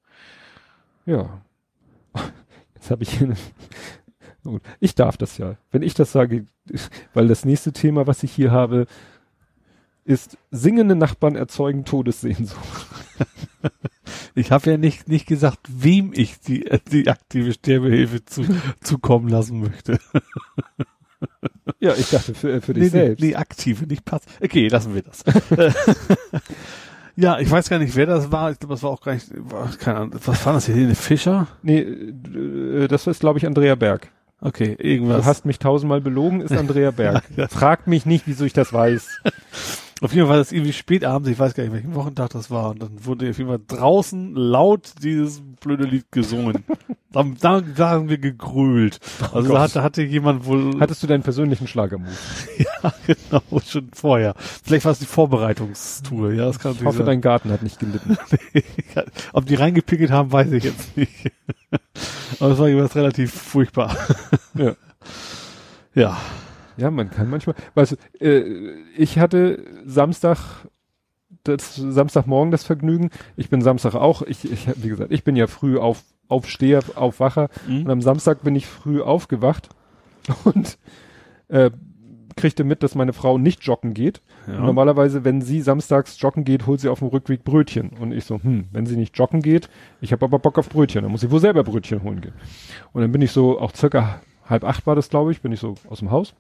Ja. 1.06 1.42
Jetzt 2.76 2.92
habe 2.92 3.03
ich 3.03 3.17
hier 3.17 3.28
eine, 4.44 4.60
ich 4.80 4.96
darf 4.96 5.17
das 5.17 5.38
ja. 5.38 5.58
Wenn 5.72 5.82
ich 5.82 5.94
das 5.94 6.12
sage, 6.12 6.46
weil 7.14 7.28
das 7.28 7.46
nächste 7.46 7.74
Thema, 7.74 8.08
was 8.08 8.24
ich 8.24 8.32
hier 8.32 8.51
habe, 8.51 8.88
ist 10.03 10.38
singende 10.50 10.96
Nachbarn 10.96 11.35
erzeugen 11.35 11.85
Todessehnsucht. 11.85 12.88
Ich 14.34 14.51
habe 14.51 14.72
ja 14.72 14.78
nicht, 14.78 15.08
nicht 15.08 15.28
gesagt, 15.28 15.60
wem 15.69 16.12
ich 16.14 16.40
die, 16.40 16.69
die 16.92 17.08
aktive 17.08 17.53
Sterbehilfe 17.53 18.26
zu, 18.26 18.44
zukommen 18.82 19.28
lassen 19.28 19.60
möchte. 19.60 20.00
Ja, 21.80 21.94
ich 21.96 22.10
dachte 22.10 22.34
für, 22.34 22.62
für 22.62 22.74
dich 22.74 22.84
nee, 22.84 22.90
selbst. 22.90 23.22
Nee, 23.22 23.30
nee, 23.30 23.35
aktive, 23.35 23.85
nicht 23.85 24.06
pass. 24.06 24.22
Okay, 24.42 24.67
lassen 24.67 24.96
wir 24.96 25.01
das. 25.03 25.24
Ja, 27.15 27.40
ich 27.40 27.49
weiß 27.49 27.69
gar 27.69 27.79
nicht, 27.79 27.95
wer 27.95 28.06
das 28.06 28.31
war. 28.31 28.51
Ich 28.51 28.60
glaube, 28.60 28.74
das 28.74 28.83
war 28.83 28.92
auch 28.92 29.01
gar 29.01 29.13
nicht, 29.13 29.27
war, 29.33 29.69
keine 29.77 29.97
Ahnung, 29.97 30.15
was 30.26 30.45
war 30.45 30.53
das 30.53 30.65
hier, 30.65 30.76
Helene 30.76 30.95
Fischer? 30.95 31.47
Nee, 31.63 31.79
äh, 31.79 32.88
das 32.88 33.08
ist, 33.08 33.19
glaube 33.19 33.40
ich, 33.40 33.45
Andrea 33.45 33.76
Berg. 33.76 34.10
Okay, 34.40 34.76
irgendwas. 34.79 35.22
Du 35.22 35.26
hast 35.26 35.45
mich 35.45 35.60
tausendmal 35.60 36.01
belogen, 36.01 36.42
ist 36.42 36.51
Andrea 36.51 36.92
Berg. 36.95 37.24
Frag 37.49 37.88
mich 37.88 38.06
nicht, 38.06 38.26
wieso 38.26 38.44
ich 38.44 38.53
das 38.53 38.74
weiß. 38.74 39.08
Auf 40.01 40.13
jeden 40.13 40.26
Fall 40.26 40.31
war 40.31 40.38
das 40.38 40.51
irgendwie 40.51 40.74
spät 40.74 41.06
abends, 41.06 41.29
ich 41.29 41.38
weiß 41.38 41.53
gar 41.53 41.63
nicht, 41.63 41.74
welchen 41.74 41.94
Wochentag 41.94 42.31
das 42.31 42.49
war. 42.49 42.72
Und 42.72 42.81
dann 42.81 43.06
wurde 43.06 43.29
auf 43.29 43.38
jeden 43.38 43.51
Fall 43.51 43.61
draußen 43.67 44.33
laut 44.33 44.94
dieses 45.03 45.44
blöde 45.60 45.83
Lied 45.83 46.11
gesungen. 46.11 46.63
dann, 47.11 47.38
dann, 47.40 47.74
da 47.76 47.90
haben 47.90 48.10
wir 48.10 48.17
gegrölt. 48.17 48.99
Oh 49.22 49.38
also 49.38 49.53
da 49.53 49.61
hatte, 49.61 49.83
hatte 49.83 50.01
jemand 50.03 50.45
wohl. 50.45 50.79
Hattest 50.79 51.03
du 51.03 51.08
deinen 51.08 51.24
persönlichen 51.24 51.67
Schlagermut? 51.67 52.10
ja, 52.58 52.94
genau, 53.06 53.42
schon 53.65 53.90
vorher. 53.94 54.33
Vielleicht 54.38 54.85
war 54.85 54.92
es 54.92 54.99
die 54.99 55.06
Vorbereitungstour, 55.06 56.33
ja, 56.33 56.45
das 56.45 56.60
kann 56.60 56.74
Ich 56.74 56.83
hoffe, 56.83 56.99
sein. 56.99 57.06
dein 57.08 57.22
Garten 57.22 57.51
hat 57.51 57.63
nicht 57.63 57.79
gelitten. 57.79 58.17
Ob 59.33 59.45
die 59.45 59.56
reingepickelt 59.56 60.11
haben, 60.11 60.31
weiß 60.31 60.51
ich 60.51 60.63
jetzt 60.63 60.95
nicht. 60.95 61.31
Aber 62.40 62.51
es 62.51 62.60
war 62.60 62.67
jeweils 62.69 62.95
relativ 62.95 63.33
furchtbar. 63.33 63.95
ja. 64.56 64.76
Ja. 65.94 66.17
Ja, 66.77 66.90
man 66.90 67.11
kann 67.11 67.29
manchmal, 67.29 67.56
weißt 67.76 67.97
du, 68.19 68.26
äh, 68.26 68.74
ich 68.97 69.19
hatte 69.19 69.63
Samstag, 69.85 70.65
das 71.44 71.76
Samstagmorgen 71.76 72.51
das 72.51 72.63
Vergnügen. 72.63 73.10
Ich 73.35 73.49
bin 73.49 73.61
Samstag 73.61 73.95
auch, 73.95 74.22
ich, 74.22 74.49
ich 74.51 74.67
wie 74.76 74.90
gesagt, 74.90 75.11
ich 75.11 75.24
bin 75.24 75.35
ja 75.35 75.47
früh 75.47 75.77
auf, 75.77 76.03
Aufsteher, 76.31 76.81
Aufwacher 76.96 77.49
mhm. 77.67 77.83
und 77.83 77.90
am 77.90 78.01
Samstag 78.01 78.44
bin 78.44 78.56
ich 78.56 78.65
früh 78.65 79.01
aufgewacht 79.01 79.69
und 80.44 80.78
äh, 81.49 81.72
kriegte 82.35 82.64
mit, 82.64 82.81
dass 82.83 82.96
meine 82.96 83.14
Frau 83.14 83.38
nicht 83.38 83.64
joggen 83.64 83.94
geht. 83.94 84.22
Ja. 84.47 84.60
Normalerweise, 84.60 85.24
wenn 85.24 85.42
sie 85.42 85.62
samstags 85.62 86.19
joggen 86.19 86.44
geht, 86.44 86.65
holt 86.65 86.80
sie 86.80 86.90
auf 86.90 86.99
dem 86.99 87.10
Rückweg 87.10 87.44
Brötchen. 87.44 87.90
Und 87.90 88.12
ich 88.14 88.26
so, 88.26 88.42
hm, 88.42 88.65
wenn 88.72 88.85
sie 88.85 88.96
nicht 88.96 89.17
joggen 89.17 89.42
geht, 89.42 89.69
ich 89.99 90.12
habe 90.12 90.26
aber 90.26 90.40
Bock 90.40 90.58
auf 90.58 90.69
Brötchen, 90.69 91.03
dann 91.03 91.12
muss 91.12 91.24
ich 91.24 91.31
wohl 91.31 91.40
selber 91.40 91.64
Brötchen 91.64 92.03
holen 92.03 92.22
gehen. 92.22 92.33
Und 92.94 93.01
dann 93.01 93.12
bin 93.12 93.22
ich 93.22 93.31
so, 93.31 93.60
auch 93.60 93.76
circa 93.76 94.22
halb 94.46 94.64
acht 94.64 94.88
war 94.88 94.96
das, 94.96 95.10
glaube 95.10 95.31
ich, 95.31 95.42
bin 95.42 95.51
ich 95.51 95.60
so 95.60 95.76
aus 95.90 95.99
dem 95.99 96.12
Haus 96.12 96.33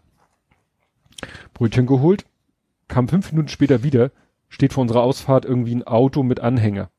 Brötchen 1.53 1.85
geholt, 1.85 2.25
kam 2.87 3.07
fünf 3.07 3.31
Minuten 3.31 3.49
später 3.49 3.83
wieder, 3.83 4.11
steht 4.49 4.73
vor 4.73 4.81
unserer 4.81 5.03
Ausfahrt 5.03 5.45
irgendwie 5.45 5.75
ein 5.75 5.85
Auto 5.85 6.23
mit 6.23 6.39
Anhänger. 6.39 6.89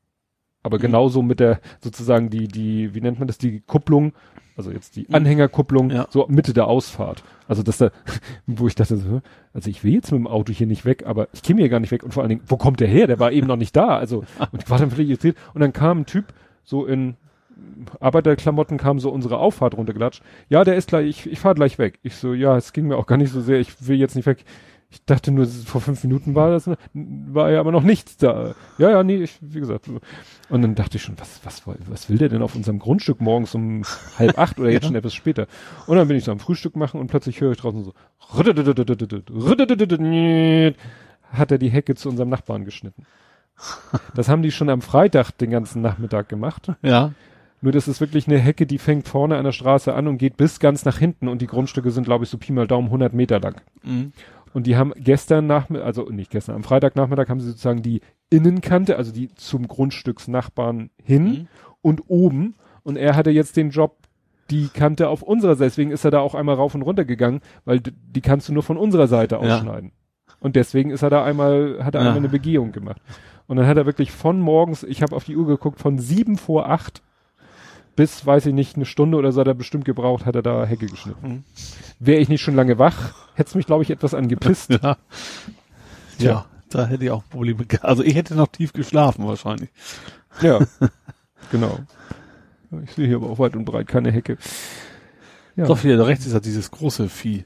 Aber 0.63 0.77
mhm. 0.77 0.81
genauso 0.81 1.21
mit 1.21 1.39
der, 1.39 1.59
sozusagen 1.81 2.29
die, 2.29 2.47
die, 2.47 2.95
wie 2.95 3.01
nennt 3.01 3.19
man 3.19 3.27
das, 3.27 3.37
die 3.37 3.59
Kupplung, 3.59 4.13
also 4.55 4.71
jetzt 4.71 4.95
die 4.95 5.05
mhm. 5.07 5.15
Anhängerkupplung, 5.15 5.89
ja. 5.91 6.07
so 6.09 6.25
Mitte 6.29 6.53
der 6.53 6.67
Ausfahrt. 6.67 7.23
Also 7.47 7.63
dass 7.63 7.77
da, 7.77 7.91
wo 8.47 8.67
ich 8.67 8.75
dachte, 8.75 8.97
so, 8.97 9.21
also 9.53 9.69
ich 9.69 9.83
will 9.83 9.93
jetzt 9.93 10.11
mit 10.11 10.19
dem 10.19 10.27
Auto 10.27 10.53
hier 10.53 10.67
nicht 10.67 10.85
weg, 10.85 11.05
aber 11.05 11.27
ich 11.33 11.43
käme 11.43 11.59
hier 11.59 11.69
gar 11.69 11.79
nicht 11.79 11.91
weg 11.91 12.03
und 12.03 12.13
vor 12.13 12.23
allen 12.23 12.29
Dingen, 12.29 12.43
wo 12.47 12.57
kommt 12.57 12.79
der 12.79 12.87
her? 12.87 13.07
Der 13.07 13.19
war 13.19 13.31
eben 13.31 13.47
noch 13.47 13.57
nicht 13.57 13.75
da. 13.75 13.97
Also, 13.97 14.19
und 14.51 14.63
ich 14.63 14.69
war 14.69 14.79
dann 14.79 14.89
völlig 14.89 15.09
irritiert. 15.09 15.37
Und 15.53 15.61
dann 15.61 15.73
kam 15.73 15.99
ein 15.99 16.05
Typ 16.05 16.33
so 16.63 16.85
in 16.85 17.15
Arbeiterklamotten 17.99 18.77
kam 18.77 18.99
so 18.99 19.09
unsere 19.09 19.37
Auffahrt 19.37 19.77
runtergelatscht. 19.77 20.23
Ja, 20.49 20.63
der 20.63 20.75
ist 20.75 20.89
gleich, 20.89 21.07
ich, 21.07 21.31
ich 21.31 21.39
fahre 21.39 21.55
gleich 21.55 21.77
weg. 21.77 21.99
Ich 22.03 22.15
so, 22.15 22.33
ja, 22.33 22.57
es 22.57 22.73
ging 22.73 22.87
mir 22.87 22.97
auch 22.97 23.05
gar 23.05 23.17
nicht 23.17 23.31
so 23.31 23.41
sehr, 23.41 23.59
ich 23.59 23.87
will 23.87 23.97
jetzt 23.97 24.15
nicht 24.15 24.25
weg. 24.25 24.43
Ich 24.93 25.03
dachte 25.05 25.31
nur, 25.31 25.47
vor 25.47 25.81
fünf 25.81 26.03
Minuten 26.03 26.35
war 26.35 26.51
das, 26.51 26.69
war 26.93 27.49
ja 27.49 27.59
aber 27.59 27.71
noch 27.71 27.81
nichts 27.81 28.15
da. 28.17 28.53
Ja, 28.77 28.91
ja, 28.91 29.03
nee, 29.03 29.15
ich, 29.15 29.39
wie 29.41 29.59
gesagt. 29.59 29.89
Und 30.49 30.61
dann 30.61 30.75
dachte 30.75 30.97
ich 30.97 31.03
schon, 31.03 31.19
was, 31.19 31.41
was, 31.43 31.63
was 31.87 32.09
will 32.09 32.19
der 32.19 32.29
denn 32.29 32.43
auf 32.43 32.53
unserem 32.53 32.77
Grundstück 32.77 33.19
morgens 33.19 33.55
um 33.55 33.81
halb 34.19 34.37
acht 34.37 34.59
oder 34.59 34.69
jetzt 34.69 34.83
ja. 34.83 34.89
schon 34.89 34.95
etwas 34.95 35.15
später? 35.15 35.47
Und 35.87 35.97
dann 35.97 36.07
bin 36.07 36.15
ich 36.15 36.25
so 36.25 36.31
am 36.31 36.37
Frühstück 36.37 36.75
machen 36.75 36.99
und 36.99 37.07
plötzlich 37.07 37.41
höre 37.41 37.53
ich 37.53 37.57
draußen 37.57 37.83
so, 37.83 37.93
hat 41.31 41.51
er 41.51 41.57
die 41.57 41.69
Hecke 41.69 41.95
zu 41.95 42.09
unserem 42.09 42.29
Nachbarn 42.29 42.63
geschnitten. 42.63 43.07
Das 44.13 44.29
haben 44.29 44.43
die 44.43 44.51
schon 44.51 44.69
am 44.69 44.81
Freitag 44.81 45.31
den 45.31 45.49
ganzen 45.49 45.81
Nachmittag 45.81 46.29
gemacht. 46.29 46.71
Ja. 46.83 47.13
Nur 47.63 47.71
das 47.71 47.87
ist 47.87 48.01
wirklich 48.01 48.27
eine 48.27 48.39
Hecke, 48.39 48.65
die 48.65 48.77
fängt 48.77 49.07
vorne 49.07 49.37
an 49.37 49.45
der 49.45 49.53
Straße 49.53 49.93
an 49.93 50.07
und 50.07 50.17
geht 50.17 50.35
bis 50.35 50.59
ganz 50.59 50.83
nach 50.83 50.97
hinten 50.97 51.29
und 51.29 51.41
die 51.41 51.47
Grundstücke 51.47 51.91
sind, 51.91 52.03
glaube 52.03 52.25
ich, 52.25 52.29
so 52.29 52.37
Pi 52.37 52.51
mal 52.51 52.67
Daumen 52.67 52.87
100 52.87 53.13
Meter 53.13 53.39
lang. 53.39 53.61
Mhm. 53.83 54.11
Und 54.53 54.67
die 54.67 54.77
haben 54.77 54.93
gestern 54.95 55.47
Nachmittag, 55.47 55.85
also 55.85 56.09
nicht 56.09 56.31
gestern, 56.31 56.55
am 56.55 56.63
Freitagnachmittag 56.63 57.29
haben 57.29 57.39
sie 57.39 57.49
sozusagen 57.49 57.81
die 57.81 58.01
Innenkante, 58.29 58.97
also 58.97 59.11
die 59.11 59.33
zum 59.33 59.67
Grundstücksnachbarn 59.67 60.89
hin 61.03 61.25
mhm. 61.25 61.47
und 61.81 62.01
oben. 62.07 62.55
Und 62.83 62.97
er 62.97 63.15
hatte 63.15 63.31
jetzt 63.31 63.57
den 63.57 63.71
Job, 63.71 63.97
die 64.49 64.67
Kante 64.67 65.09
auf 65.09 65.23
unserer 65.23 65.55
Seite. 65.55 65.69
Deswegen 65.69 65.91
ist 65.91 66.05
er 66.05 66.11
da 66.11 66.19
auch 66.19 66.35
einmal 66.35 66.55
rauf 66.55 66.75
und 66.75 66.83
runter 66.83 67.05
gegangen, 67.05 67.41
weil 67.65 67.79
die 67.79 68.21
kannst 68.21 68.49
du 68.49 68.53
nur 68.53 68.63
von 68.63 68.77
unserer 68.77 69.07
Seite 69.07 69.39
ausschneiden. 69.39 69.91
Ja. 69.91 70.35
Und 70.39 70.55
deswegen 70.55 70.91
ist 70.91 71.01
er 71.01 71.09
da 71.09 71.23
einmal, 71.23 71.79
hat 71.83 71.95
er 71.95 72.01
ja. 72.01 72.07
einmal 72.07 72.19
eine 72.19 72.29
Begehung 72.29 72.71
gemacht. 72.71 73.01
Und 73.47 73.57
dann 73.57 73.67
hat 73.67 73.77
er 73.77 73.85
wirklich 73.85 74.11
von 74.11 74.39
morgens, 74.39 74.83
ich 74.83 75.01
habe 75.01 75.15
auf 75.15 75.23
die 75.23 75.35
Uhr 75.35 75.47
geguckt, 75.47 75.79
von 75.79 75.97
sieben 75.97 76.37
vor 76.37 76.69
acht 76.69 77.01
bis, 77.95 78.25
weiß 78.25 78.47
ich 78.47 78.53
nicht, 78.53 78.75
eine 78.75 78.85
Stunde 78.85 79.17
oder 79.17 79.31
so 79.31 79.41
hat 79.41 79.47
er 79.47 79.53
bestimmt 79.53 79.85
gebraucht, 79.85 80.25
hat 80.25 80.35
er 80.35 80.41
da 80.41 80.65
Hecke 80.65 80.87
geschnitten. 80.87 81.27
Mhm. 81.27 81.43
Wäre 81.99 82.19
ich 82.19 82.29
nicht 82.29 82.41
schon 82.41 82.55
lange 82.55 82.79
wach, 82.79 83.13
hätte 83.35 83.49
es 83.49 83.55
mich, 83.55 83.65
glaube 83.65 83.83
ich, 83.83 83.89
etwas 83.89 84.13
angepisst. 84.13 84.71
ja. 84.81 84.97
ja, 86.17 86.45
da 86.69 86.85
hätte 86.87 87.05
ich 87.05 87.11
auch 87.11 87.23
Probleme 87.29 87.65
gehabt. 87.65 87.85
Also 87.85 88.03
ich 88.03 88.15
hätte 88.15 88.35
noch 88.35 88.47
tief 88.47 88.73
geschlafen 88.73 89.27
wahrscheinlich. 89.27 89.69
Ja, 90.41 90.59
genau. 91.51 91.79
Ich 92.83 92.93
sehe 92.93 93.07
hier 93.07 93.17
aber 93.17 93.29
auch 93.29 93.39
weit 93.39 93.55
und 93.55 93.65
breit 93.65 93.87
keine 93.87 94.11
Hecke. 94.11 94.37
Ja. 95.55 95.65
Doch, 95.65 95.79
hier 95.79 95.97
da 95.97 96.03
rechts 96.03 96.25
ist 96.25 96.33
ja 96.33 96.39
dieses 96.39 96.71
große 96.71 97.09
Vieh. 97.09 97.45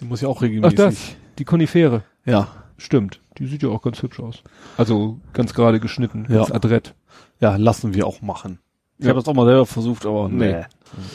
Die 0.00 0.04
muss 0.04 0.20
ja 0.20 0.28
auch 0.28 0.42
regelmäßig. 0.42 0.80
Ach 0.80 0.84
das, 0.84 1.16
die 1.38 1.44
Konifere. 1.44 2.02
Ja. 2.24 2.48
Stimmt. 2.76 3.20
Die 3.38 3.46
sieht 3.46 3.62
ja 3.62 3.68
auch 3.68 3.82
ganz 3.82 4.02
hübsch 4.02 4.18
aus. 4.18 4.42
Also 4.76 5.20
ganz 5.32 5.54
gerade 5.54 5.78
geschnitten, 5.78 6.26
ja. 6.28 6.38
ganz 6.38 6.50
adrett. 6.50 6.94
Ja, 7.40 7.54
lassen 7.56 7.94
wir 7.94 8.06
auch 8.06 8.20
machen. 8.20 8.58
Ich 8.98 9.04
ja. 9.04 9.10
habe 9.10 9.20
das 9.20 9.28
auch 9.28 9.34
mal 9.34 9.46
selber 9.46 9.66
versucht, 9.66 10.06
aber 10.06 10.28
nee. 10.28 10.52
nee. 10.52 10.64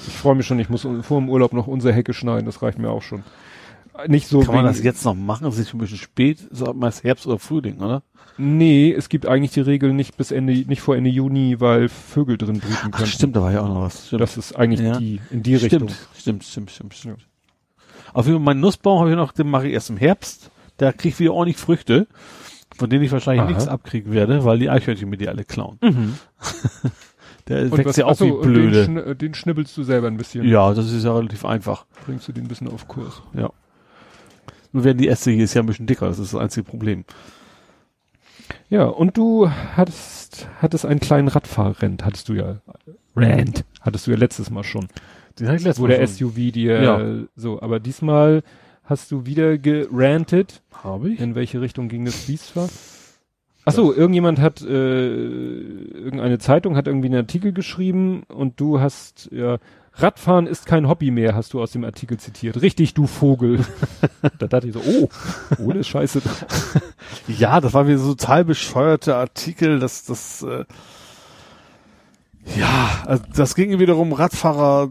Ich 0.08 0.14
freue 0.14 0.36
mich 0.36 0.46
schon, 0.46 0.60
ich 0.60 0.70
muss 0.70 0.82
vor 1.02 1.20
dem 1.20 1.30
Urlaub 1.30 1.54
noch 1.54 1.68
unsere 1.68 1.94
Hecke 1.94 2.14
schneiden, 2.14 2.46
das 2.46 2.62
reicht 2.62 2.78
mir 2.78 2.90
auch 2.90 3.02
schon. 3.02 3.24
Nicht 4.08 4.28
so 4.28 4.42
Kann 4.42 4.56
man 4.56 4.66
das 4.66 4.82
jetzt 4.82 5.04
noch 5.04 5.16
machen? 5.16 5.44
Das 5.44 5.58
ist 5.58 5.74
ein 5.74 5.78
bisschen 5.78 5.98
spät, 5.98 6.40
so 6.52 6.74
meist 6.74 7.04
Herbst 7.04 7.28
oder 7.28 7.40
Frühling, 7.40 7.80
oder? 7.80 8.04
Nee, 8.38 8.94
es 8.94 9.10
gibt 9.10 9.26
eigentlich 9.26 9.52
die 9.52 9.62
Regel 9.62 9.94
nicht 9.94 10.16
bis 10.16 10.32
Ende, 10.32 10.54
nicht 10.54 10.82
vor 10.82 10.96
Ende 10.96 11.10
Juni, 11.10 11.60
weil 11.60 11.90
Vögel 11.90 12.38
drin 12.38 12.60
brüten 12.60 12.92
können. 12.92 13.08
Stimmt, 13.08 13.36
da 13.36 13.42
war 13.42 13.52
ja 13.52 13.62
auch 13.62 13.68
noch 13.68 13.82
was. 13.82 14.08
Stimmt. 14.08 14.22
Das 14.22 14.38
ist 14.38 14.56
eigentlich 14.56 14.80
ja. 14.80 14.98
die, 14.98 15.20
in 15.30 15.44
die 15.44 15.58
stimmt, 15.58 15.74
Richtung. 15.74 15.90
Stimmt, 16.16 16.44
stimmt, 16.46 16.72
stimmt, 16.72 16.94
stimmt. 16.94 17.20
Ja. 17.20 17.26
Auf 18.14 18.26
jeden 18.26 18.38
Fall, 18.38 18.46
meinen 18.46 18.62
Nussbaum 18.62 19.00
habe 19.00 19.10
ich 19.10 19.16
noch, 19.18 19.34
den 19.34 19.50
mache 19.50 19.68
ich 19.68 19.74
erst 19.74 19.90
im 19.90 19.98
Herbst. 19.98 20.52
Der 20.80 20.94
kriegt 20.94 21.20
wieder 21.20 21.34
ordentlich 21.34 21.58
Früchte, 21.58 22.08
von 22.78 22.90
denen 22.90 23.04
ich 23.04 23.12
wahrscheinlich 23.12 23.42
Aha. 23.42 23.50
nichts 23.50 23.68
abkriegen 23.68 24.14
werde, 24.14 24.46
weil 24.46 24.60
die 24.60 24.70
Eichhörnchen 24.70 25.10
mir 25.10 25.18
die 25.18 25.28
alle 25.28 25.44
klauen. 25.44 25.78
Mhm. 25.82 26.16
Der 27.50 27.72
wächst 27.72 27.98
ja 27.98 28.06
auch 28.06 28.12
achso, 28.12 28.26
wie 28.26 28.48
blöde. 28.48 28.86
Den, 28.86 28.98
schn 28.98 29.18
den, 29.18 29.34
schnibbelst 29.34 29.76
du 29.76 29.84
selber 29.84 30.08
ein 30.08 30.18
bisschen. 30.18 30.48
Ja, 30.48 30.74
das 30.74 30.92
ist 30.92 31.04
ja 31.04 31.16
relativ 31.16 31.44
einfach. 31.46 31.86
Bringst 32.06 32.28
du 32.28 32.32
den 32.32 32.46
ein 32.46 32.48
bisschen 32.48 32.68
auf 32.68 32.88
Kurs. 32.88 33.24
Ja. 33.34 33.52
Nur 34.72 34.84
werden 34.84 35.00
die 35.00 35.08
Äste 35.08 35.32
hier 35.32 35.44
ist 35.44 35.56
ja 35.56 35.64
ein 35.64 35.66
bisschen 35.66 35.88
dicker, 35.88 36.08
das 36.08 36.20
ist 36.20 36.34
das 36.34 36.40
einzige 36.40 36.64
Problem. 36.64 37.06
Ja, 38.70 38.86
und 38.86 39.18
du 39.18 39.50
hattest, 39.50 40.48
hattest 40.62 40.86
einen 40.86 41.00
kleinen 41.00 41.28
Radfahrrent, 41.28 42.06
hattest 42.06 42.30
du 42.30 42.34
ja, 42.34 42.62
Rant, 43.16 43.66
hattest 43.82 44.06
du 44.06 44.12
ja 44.12 44.18
letztes 44.18 44.52
Mal 44.52 44.64
schon. 44.64 44.88
Den 45.40 45.48
hatte 45.48 45.58
ich 45.58 45.64
letztes 45.64 45.82
Wo 45.82 45.88
Mal 45.88 45.98
der 45.98 46.08
schon. 46.08 46.16
SUV 46.16 46.52
dir, 46.52 46.82
ja. 46.82 47.26
so, 47.36 47.62
aber 47.62 47.80
diesmal 47.80 48.44
hast 48.84 49.12
du 49.12 49.26
wieder 49.26 49.58
gerantet. 49.58 50.62
Habe 50.84 51.10
ich? 51.10 51.20
In 51.20 51.34
welche 51.34 51.62
Richtung 51.62 51.90
ging 51.90 52.06
das 52.06 52.28
diesmal? 52.28 52.70
Ach 53.70 53.76
so, 53.76 53.94
irgendjemand 53.94 54.40
hat, 54.40 54.62
äh, 54.62 54.66
irgendeine 54.68 56.40
Zeitung 56.40 56.76
hat 56.76 56.88
irgendwie 56.88 57.08
einen 57.08 57.18
Artikel 57.18 57.54
geschrieben 57.54 58.24
und 58.28 58.60
du 58.60 58.80
hast, 58.80 59.30
ja, 59.32 59.58
Radfahren 59.94 60.48
ist 60.48 60.66
kein 60.66 60.88
Hobby 60.88 61.12
mehr, 61.12 61.36
hast 61.36 61.54
du 61.54 61.62
aus 61.62 61.72
dem 61.72 61.84
Artikel 61.84 62.18
zitiert. 62.18 62.62
Richtig, 62.62 62.94
du 62.94 63.06
Vogel. 63.06 63.66
da 64.40 64.48
dachte 64.48 64.68
ich 64.68 64.74
so, 64.74 64.82
oh, 64.82 65.10
ohne 65.60 65.84
Scheiße. 65.84 66.22
ja, 67.28 67.60
das 67.60 67.74
war 67.74 67.88
wie 67.88 67.96
so 67.96 68.16
total 68.16 68.46
bescheuerte 68.46 69.16
Artikel, 69.16 69.80
das, 69.80 70.06
das, 70.06 70.44
äh, 70.44 70.66
ja, 72.58 73.04
also 73.06 73.24
das 73.36 73.56
ging 73.56 73.78
wiederum 73.80 74.14
Radfahrer 74.14 74.90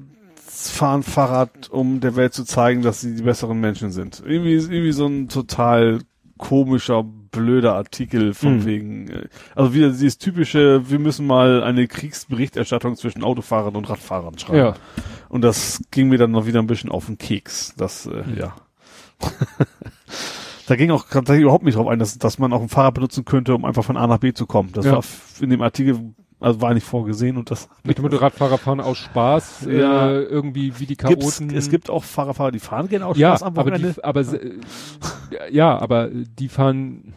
fahren 0.66 1.02
Fahrrad, 1.02 1.70
um 1.70 2.00
der 2.00 2.16
Welt 2.16 2.34
zu 2.34 2.44
zeigen, 2.44 2.82
dass 2.82 3.00
sie 3.00 3.14
die 3.14 3.22
besseren 3.22 3.60
Menschen 3.60 3.90
sind. 3.90 4.22
Irgendwie, 4.24 4.54
irgendwie 4.54 4.92
so 4.92 5.06
ein 5.06 5.28
total 5.28 6.00
komischer, 6.36 7.04
blöder 7.30 7.74
Artikel 7.74 8.34
von 8.34 8.58
mhm. 8.58 8.64
wegen, 8.64 9.08
äh, 9.08 9.28
also 9.54 9.74
wieder 9.74 9.90
dieses 9.90 10.18
typische, 10.18 10.88
wir 10.90 10.98
müssen 10.98 11.26
mal 11.26 11.62
eine 11.62 11.86
Kriegsberichterstattung 11.86 12.96
zwischen 12.96 13.24
Autofahrern 13.24 13.76
und 13.76 13.88
Radfahrern 13.88 14.38
schreiben. 14.38 14.58
Ja. 14.58 14.74
Und 15.28 15.42
das 15.42 15.82
ging 15.90 16.08
mir 16.08 16.18
dann 16.18 16.30
noch 16.30 16.46
wieder 16.46 16.60
ein 16.60 16.66
bisschen 16.66 16.90
auf 16.90 17.06
den 17.06 17.18
Keks. 17.18 17.74
Das, 17.76 18.06
äh, 18.06 18.22
mhm. 18.26 18.38
ja. 18.38 18.56
da 20.66 20.76
ging 20.76 20.90
auch 20.90 21.06
da 21.08 21.20
ging 21.20 21.42
überhaupt 21.42 21.64
nicht 21.64 21.76
drauf 21.76 21.88
ein, 21.88 21.98
dass, 21.98 22.18
dass 22.18 22.38
man 22.38 22.52
auch 22.52 22.62
ein 22.62 22.68
Fahrrad 22.68 22.94
benutzen 22.94 23.24
könnte, 23.24 23.54
um 23.54 23.64
einfach 23.64 23.84
von 23.84 23.96
A 23.96 24.06
nach 24.06 24.18
B 24.18 24.32
zu 24.32 24.46
kommen. 24.46 24.70
Das 24.72 24.84
ja. 24.84 24.92
war 24.92 25.04
in 25.40 25.50
dem 25.50 25.62
Artikel 25.62 26.14
also 26.40 26.60
war 26.60 26.72
nicht 26.72 26.86
vorgesehen 26.86 27.36
und 27.36 27.50
das. 27.50 27.68
Mit 27.82 27.98
dem 27.98 28.06
Radfahrer 28.06 28.58
fahren 28.58 28.80
aus 28.80 28.98
Spaß, 28.98 29.66
ja. 29.68 30.10
äh, 30.10 30.22
irgendwie 30.22 30.78
wie 30.78 30.86
die 30.86 30.94
Chaoten. 30.94 31.50
es 31.50 31.68
gibt 31.68 31.90
auch 31.90 32.04
Fahrerfahrer, 32.04 32.52
die 32.52 32.60
fahren 32.60 32.88
gerne 32.88 33.06
aus 33.06 33.18
ja, 33.18 33.30
Spaß 33.30 33.42
am 33.42 33.56
Wochenende. 33.56 33.96
Aber, 34.02 34.22
die, 34.22 34.28
aber 34.28 35.46
äh, 35.46 35.52
ja, 35.52 35.76
aber 35.76 36.10
die 36.10 36.48
fahren, 36.48 37.14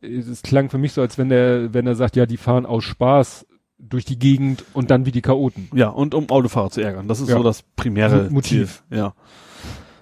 es 0.00 0.42
klang 0.42 0.70
für 0.70 0.78
mich 0.78 0.92
so, 0.92 1.00
als 1.00 1.18
wenn 1.18 1.28
der, 1.28 1.72
wenn 1.74 1.86
er 1.86 1.94
sagt, 1.94 2.16
ja, 2.16 2.26
die 2.26 2.36
fahren 2.36 2.66
aus 2.66 2.84
Spaß 2.84 3.46
durch 3.78 4.04
die 4.04 4.18
Gegend 4.18 4.64
und 4.72 4.90
dann 4.90 5.06
wie 5.06 5.12
die 5.12 5.22
Chaoten. 5.22 5.68
Ja, 5.72 5.88
und 5.88 6.14
um 6.14 6.28
Autofahrer 6.30 6.70
zu 6.70 6.80
ärgern. 6.80 7.06
Das 7.08 7.20
ist 7.20 7.28
ja. 7.28 7.36
so 7.36 7.42
das 7.42 7.62
primäre 7.76 8.28
Motiv. 8.30 8.82
Ziel. 8.88 8.98
Ja 8.98 9.14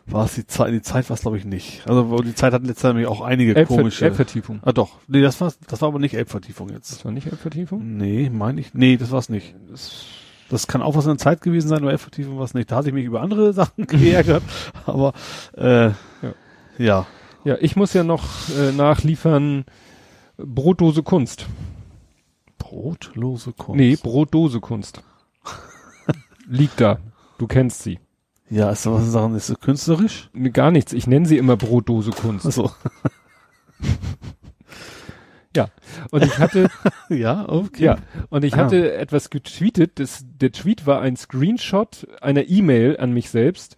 war 0.06 0.24
es 0.24 0.34
die 0.34 0.46
Zeit, 0.46 0.72
die 0.72 0.82
Zeit 0.82 1.08
war 1.10 1.14
es 1.14 1.22
glaube 1.22 1.36
ich 1.36 1.44
nicht. 1.44 1.86
Also 1.86 2.18
die 2.18 2.34
Zeit 2.34 2.52
hat 2.52 2.64
letztendlich 2.64 3.06
auch 3.06 3.20
einige 3.20 3.56
Elb 3.56 3.68
komische. 3.68 4.04
Elbvertiefung. 4.04 4.60
Ah 4.62 4.72
doch. 4.72 4.90
Nee, 5.08 5.20
das 5.20 5.40
war 5.40 5.52
das 5.66 5.82
war 5.82 5.88
aber 5.88 5.98
nicht 5.98 6.14
Elbvertiefung 6.14 6.70
jetzt. 6.70 6.92
Das 6.92 7.04
war 7.04 7.12
nicht 7.12 7.26
Elbvertiefung? 7.26 7.96
Nee, 7.96 8.30
meine 8.32 8.60
ich. 8.60 8.72
Nee, 8.72 8.96
das 8.96 9.10
war's 9.10 9.28
nicht. 9.28 9.54
Das, 9.68 10.04
das 10.48 10.68
kann 10.68 10.80
auch 10.80 10.94
was 10.94 11.06
in 11.06 11.12
der 11.12 11.18
Zeit 11.18 11.40
gewesen 11.40 11.68
sein, 11.68 11.78
aber 11.78 11.90
Elbvertiefung 11.90 12.38
war 12.38 12.44
es 12.44 12.54
nicht. 12.54 12.70
Da 12.70 12.76
hatte 12.76 12.88
ich 12.88 12.94
mich 12.94 13.04
über 13.04 13.20
andere 13.20 13.52
Sachen 13.52 13.86
geärgert. 13.86 14.42
aber 14.86 15.12
äh, 15.56 15.86
ja. 15.88 15.94
ja. 16.78 17.06
Ja, 17.46 17.56
ich 17.60 17.76
muss 17.76 17.92
ja 17.92 18.02
noch 18.02 18.24
äh, 18.58 18.72
nachliefern 18.72 19.66
Brotdose 20.36 21.04
Kunst. 21.04 21.46
Brotlose 22.58 23.52
Kunst? 23.52 23.76
Nee, 23.76 23.94
Brotdose 23.94 24.58
Kunst. 24.58 25.04
Liegt 26.48 26.80
da. 26.80 26.98
Du 27.38 27.46
kennst 27.46 27.84
sie. 27.84 28.00
Ja, 28.50 28.70
ist 28.70 28.84
was 28.86 29.12
sagen, 29.12 29.36
ist 29.36 29.46
so 29.46 29.54
künstlerisch? 29.54 30.28
Nee, 30.32 30.50
gar 30.50 30.72
nichts. 30.72 30.92
Ich 30.92 31.06
nenne 31.06 31.26
sie 31.26 31.38
immer 31.38 31.56
Brotdose 31.56 32.10
Kunst. 32.10 32.46
Ach 32.46 32.52
so. 32.52 32.72
ja. 35.54 35.68
Und 36.10 36.24
ich 36.24 36.40
hatte, 36.40 36.68
ja, 37.08 37.48
okay. 37.48 37.84
Ja. 37.84 37.98
Und 38.28 38.44
ich 38.44 38.54
ah. 38.54 38.64
hatte 38.64 38.92
etwas 38.96 39.30
getweetet. 39.30 40.00
Das, 40.00 40.24
der 40.26 40.50
Tweet 40.50 40.84
war 40.84 41.00
ein 41.00 41.14
Screenshot 41.14 42.08
einer 42.20 42.48
E-Mail 42.48 42.96
an 42.96 43.12
mich 43.12 43.30
selbst. 43.30 43.76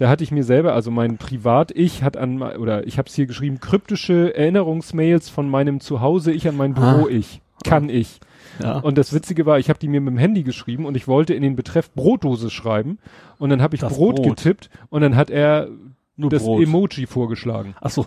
Da 0.00 0.08
hatte 0.08 0.24
ich 0.24 0.30
mir 0.30 0.44
selber, 0.44 0.72
also 0.72 0.90
mein 0.90 1.18
Privat-Ich 1.18 2.02
hat 2.02 2.16
an, 2.16 2.40
oder 2.40 2.86
ich 2.86 2.96
habe 2.96 3.06
es 3.06 3.14
hier 3.14 3.26
geschrieben, 3.26 3.60
kryptische 3.60 4.34
Erinnerungsmails 4.34 5.28
von 5.28 5.46
meinem 5.50 5.78
Zuhause, 5.80 6.32
ich 6.32 6.48
an 6.48 6.56
mein 6.56 6.72
Büro-Ich. 6.72 7.42
Ah. 7.42 7.68
Kann 7.68 7.90
ich. 7.90 8.18
Ja. 8.62 8.78
Und 8.78 8.96
das 8.96 9.12
Witzige 9.12 9.44
war, 9.44 9.58
ich 9.58 9.68
habe 9.68 9.78
die 9.78 9.88
mir 9.88 10.00
mit 10.00 10.14
dem 10.14 10.16
Handy 10.16 10.42
geschrieben 10.42 10.86
und 10.86 10.96
ich 10.96 11.06
wollte 11.06 11.34
in 11.34 11.42
den 11.42 11.54
Betreff 11.54 11.92
Brotdose 11.92 12.48
schreiben 12.48 12.98
und 13.36 13.50
dann 13.50 13.60
habe 13.60 13.74
ich 13.74 13.82
Brot, 13.82 14.16
Brot, 14.16 14.22
getippt 14.22 14.70
und 14.88 15.02
dann 15.02 15.16
hat 15.16 15.28
er 15.28 15.68
Nur 16.16 16.30
das 16.30 16.44
Brot. 16.44 16.62
Emoji 16.62 17.04
vorgeschlagen. 17.04 17.74
Ach 17.82 17.90
so. 17.90 18.06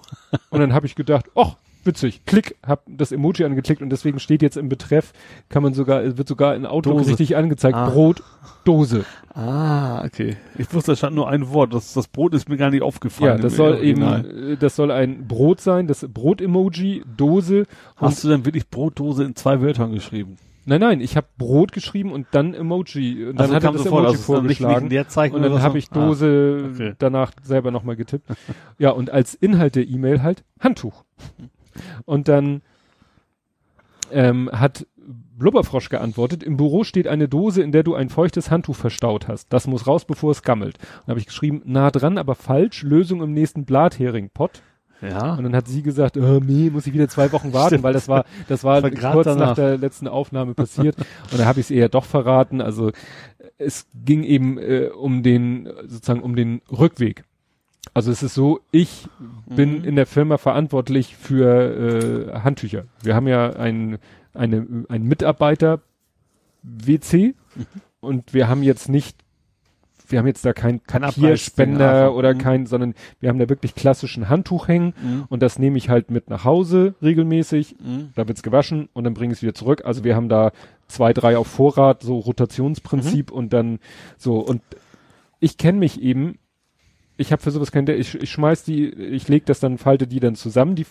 und 0.49 0.61
dann 0.61 0.73
habe 0.73 0.87
ich 0.87 0.95
gedacht, 0.95 1.27
ach, 1.35 1.57
witzig, 1.85 2.25
klick, 2.25 2.55
hab 2.65 2.83
das 2.87 3.11
Emoji 3.11 3.45
angeklickt 3.45 3.81
und 3.81 3.89
deswegen 3.89 4.19
steht 4.19 4.41
jetzt 4.41 4.57
im 4.57 4.69
Betreff, 4.69 5.13
kann 5.49 5.63
man 5.63 5.73
sogar, 5.73 6.17
wird 6.17 6.27
sogar 6.27 6.55
in 6.55 6.65
Outlook 6.65 6.97
Dose. 6.97 7.11
richtig 7.11 7.35
angezeigt, 7.35 7.75
ah. 7.75 7.89
Brot, 7.89 8.23
Dose. 8.63 9.05
Ah, 9.33 10.03
okay. 10.05 10.37
Ich 10.57 10.73
wusste, 10.73 10.91
da 10.91 10.95
stand 10.95 11.15
nur 11.15 11.29
ein 11.29 11.49
Wort, 11.49 11.73
das, 11.73 11.93
das 11.93 12.07
Brot 12.07 12.33
ist 12.33 12.49
mir 12.49 12.57
gar 12.57 12.69
nicht 12.69 12.83
aufgefallen. 12.83 13.37
Ja, 13.37 13.41
das 13.41 13.55
soll 13.55 13.73
Original. 13.73 14.25
eben, 14.25 14.53
äh, 14.53 14.57
das 14.57 14.75
soll 14.75 14.91
ein 14.91 15.27
Brot 15.27 15.61
sein, 15.61 15.87
das 15.87 16.05
Brot-Emoji, 16.07 17.03
Dose. 17.17 17.65
Hast 17.95 18.23
du 18.23 18.29
dann 18.29 18.45
wirklich 18.45 18.69
Brotdose 18.69 19.23
in 19.23 19.35
zwei 19.35 19.61
Wörtern 19.61 19.93
geschrieben? 19.93 20.37
Nein, 20.65 20.79
nein, 20.79 21.01
ich 21.01 21.17
habe 21.17 21.27
Brot 21.37 21.73
geschrieben 21.73 22.11
und 22.13 22.27
dann 22.31 22.53
Emoji. 22.53 23.25
Und 23.25 23.35
dann 23.35 23.51
also 23.51 23.55
hat 23.55 23.63
er 23.63 23.71
das 23.73 23.83
sofort, 23.83 24.03
Emoji 24.03 24.11
also 24.11 24.23
vorgeschlagen. 24.23 25.33
und 25.33 25.41
dann 25.41 25.61
habe 25.61 25.77
ich 25.77 25.89
Dose 25.89 26.63
ah, 26.63 26.73
okay. 26.73 26.93
danach 26.99 27.33
selber 27.43 27.71
nochmal 27.71 27.97
getippt. 27.97 28.27
ja, 28.77 28.91
und 28.91 29.09
als 29.09 29.33
Inhalt 29.35 29.75
der 29.75 29.87
E-Mail 29.87 30.23
halt 30.23 30.45
Handtuch. 30.59 31.03
Und 32.05 32.27
dann 32.27 32.61
ähm, 34.11 34.49
hat 34.51 34.85
Blubberfrosch 35.37 35.89
geantwortet, 35.89 36.43
im 36.43 36.57
Büro 36.57 36.83
steht 36.83 37.07
eine 37.07 37.27
Dose, 37.27 37.61
in 37.61 37.71
der 37.71 37.83
du 37.83 37.95
ein 37.95 38.09
feuchtes 38.09 38.51
Handtuch 38.51 38.75
verstaut 38.75 39.27
hast. 39.27 39.51
Das 39.51 39.67
muss 39.67 39.87
raus, 39.87 40.05
bevor 40.05 40.31
es 40.31 40.43
gammelt. 40.43 40.77
Und 41.01 41.09
habe 41.09 41.19
ich 41.19 41.25
geschrieben, 41.25 41.61
nah 41.65 41.91
dran, 41.91 42.17
aber 42.17 42.35
falsch, 42.35 42.83
Lösung 42.83 43.21
im 43.21 43.33
nächsten 43.33 43.65
Blathering-Pott. 43.65 44.61
Ja. 45.01 45.35
Und 45.35 45.43
dann 45.43 45.55
hat 45.55 45.67
sie 45.67 45.83
gesagt, 45.83 46.15
oh, 46.15 46.39
nee, 46.39 46.69
muss 46.69 46.87
ich 46.87 46.93
wieder 46.93 47.09
zwei 47.09 47.31
Wochen 47.33 47.51
warten, 47.51 47.69
Stimmt. 47.69 47.83
weil 47.83 47.93
das 47.93 48.07
war, 48.07 48.23
das 48.47 48.63
war 48.63 48.81
kurz 48.89 49.25
danach. 49.25 49.47
nach 49.47 49.55
der 49.55 49.77
letzten 49.77 50.07
Aufnahme 50.07 50.53
passiert. 50.53 50.95
und 51.31 51.39
dann 51.39 51.45
habe 51.45 51.59
ich 51.59 51.65
es 51.67 51.71
eher 51.71 51.89
doch 51.89 52.05
verraten. 52.05 52.61
Also 52.61 52.91
es 53.57 53.87
ging 53.93 54.23
eben 54.23 54.57
äh, 54.57 54.89
um 54.95 55.23
den, 55.23 55.69
sozusagen 55.87 56.21
um 56.21 56.35
den 56.35 56.61
Rückweg. 56.71 57.25
Also 57.93 58.11
es 58.11 58.23
ist 58.23 58.33
so, 58.33 58.59
ich 58.71 59.07
mhm. 59.19 59.55
bin 59.55 59.83
in 59.83 59.95
der 59.95 60.05
Firma 60.05 60.37
verantwortlich 60.37 61.15
für 61.15 62.31
äh, 62.33 62.39
Handtücher. 62.39 62.85
Wir 63.01 63.15
haben 63.15 63.27
ja 63.27 63.51
ein, 63.51 63.99
eine, 64.33 64.85
ein 64.89 65.03
Mitarbeiter 65.03 65.81
WC 66.63 67.35
mhm. 67.55 67.65
und 67.99 68.33
wir 68.33 68.47
haben 68.47 68.63
jetzt 68.63 68.89
nicht 68.89 69.23
wir 70.13 70.19
haben 70.19 70.27
jetzt 70.27 70.45
da 70.45 70.53
kein 70.53 70.79
Papierspender 70.79 72.13
oder 72.13 72.33
mhm. 72.33 72.37
kein, 72.37 72.65
sondern 72.65 72.93
wir 73.19 73.29
haben 73.29 73.39
da 73.39 73.49
wirklich 73.49 73.73
klassischen 73.73 74.29
Handtuch 74.29 74.67
hängen 74.67 74.93
mhm. 75.01 75.25
und 75.29 75.41
das 75.41 75.59
nehme 75.59 75.77
ich 75.77 75.89
halt 75.89 76.11
mit 76.11 76.29
nach 76.29 76.43
Hause 76.43 76.93
regelmäßig. 77.01 77.77
Mhm. 77.79 78.11
Da 78.15 78.27
wird's 78.27 78.43
gewaschen 78.43 78.89
und 78.93 79.05
dann 79.05 79.13
bringe 79.13 79.33
ich 79.33 79.39
es 79.39 79.41
wieder 79.41 79.55
zurück. 79.55 79.83
Also 79.85 80.03
wir 80.03 80.15
haben 80.15 80.29
da 80.29 80.51
zwei, 80.87 81.13
drei 81.13 81.37
auf 81.37 81.47
Vorrat, 81.47 82.03
so 82.03 82.19
Rotationsprinzip 82.19 83.31
mhm. 83.31 83.37
und 83.37 83.53
dann 83.53 83.79
so 84.17 84.39
und 84.39 84.61
ich 85.39 85.57
kenne 85.57 85.79
mich 85.79 86.01
eben. 86.01 86.37
Ich 87.17 87.31
habe 87.31 87.41
für 87.41 87.51
sowas 87.51 87.71
kein, 87.71 87.87
ich, 87.87 88.15
ich 88.15 88.31
schmeiß 88.31 88.63
die, 88.63 88.89
ich 88.89 89.27
leg 89.27 89.45
das 89.45 89.59
dann, 89.59 89.77
falte 89.77 90.07
die 90.07 90.19
dann 90.19 90.35
zusammen, 90.35 90.75
die 90.75 90.85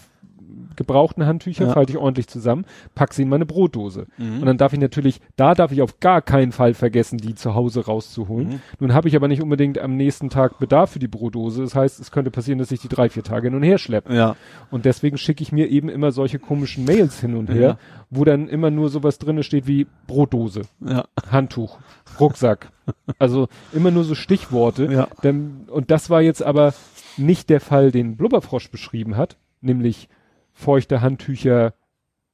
gebrauchten 0.77 1.27
Handtücher, 1.27 1.67
ja. 1.67 1.73
falte 1.73 1.93
ich 1.93 1.99
ordentlich 1.99 2.29
zusammen, 2.29 2.65
pack 2.95 3.15
sie 3.15 3.23
in 3.23 3.29
meine 3.29 3.47
Brotdose. 3.47 4.07
Mhm. 4.19 4.41
Und 4.41 4.47
dann 4.47 4.59
darf 4.59 4.73
ich 4.73 4.79
natürlich, 4.81 5.21
da 5.37 5.55
darf 5.55 5.73
ich 5.73 5.83
auf 5.83 6.01
gar 6.01 6.23
keinen 6.23 6.53
Fall 6.53 6.75
vergessen, 6.75 7.19
die 7.19 7.35
zu 7.35 7.55
Hause 7.55 7.85
rauszuholen. 7.87 8.49
Mhm. 8.49 8.61
Nun 8.81 8.95
habe 8.95 9.09
ich 9.09 9.17
aber 9.17 9.29
nicht 9.29 9.43
unbedingt 9.43 9.79
am 9.79 9.97
nächsten 9.97 10.31
Tag 10.31 10.59
Bedarf 10.59 10.91
für 10.91 10.99
die 10.99 11.09
Brotdose. 11.09 11.63
Das 11.63 11.75
heißt, 11.75 12.01
es 12.01 12.11
könnte 12.11 12.31
passieren, 12.31 12.59
dass 12.59 12.71
ich 12.71 12.81
die 12.81 12.89
drei, 12.89 13.09
vier 13.09 13.23
Tage 13.23 13.49
hin 13.49 13.55
und 13.55 13.63
her 13.63 13.79
schleppe. 13.79 14.15
Ja. 14.15 14.37
Und 14.71 14.85
deswegen 14.85 15.19
schicke 15.19 15.43
ich 15.43 15.53
mir 15.53 15.69
eben 15.69 15.89
immer 15.89 16.13
solche 16.13 16.39
komischen 16.39 16.85
Mails 16.85 17.21
hin 17.21 17.37
und 17.37 17.51
her, 17.51 17.61
ja. 17.61 17.79
wo 18.11 18.25
dann 18.25 18.49
immer 18.49 18.71
nur 18.71 18.89
sowas 18.89 19.19
drinne 19.19 19.43
steht 19.43 19.67
wie 19.67 19.87
Brotdose, 20.07 20.63
ja. 20.81 21.05
Handtuch, 21.31 21.79
Rucksack. 22.19 22.71
also 23.19 23.49
immer 23.73 23.91
nur 23.91 24.05
so 24.05 24.15
Stichworte. 24.15 24.87
Ja. 24.87 25.09
Denn, 25.23 25.67
und 25.69 25.91
das 25.91 26.11
war 26.11 26.23
jetzt 26.23 26.43
aber 26.43 26.75
nicht 27.17 27.51
der 27.51 27.61
Fall, 27.61 27.91
den 27.91 28.17
Blubberfrosch 28.17 28.71
beschrieben 28.71 29.17
hat, 29.17 29.37
nämlich 29.61 30.09
feuchte 30.53 31.01
Handtücher 31.01 31.75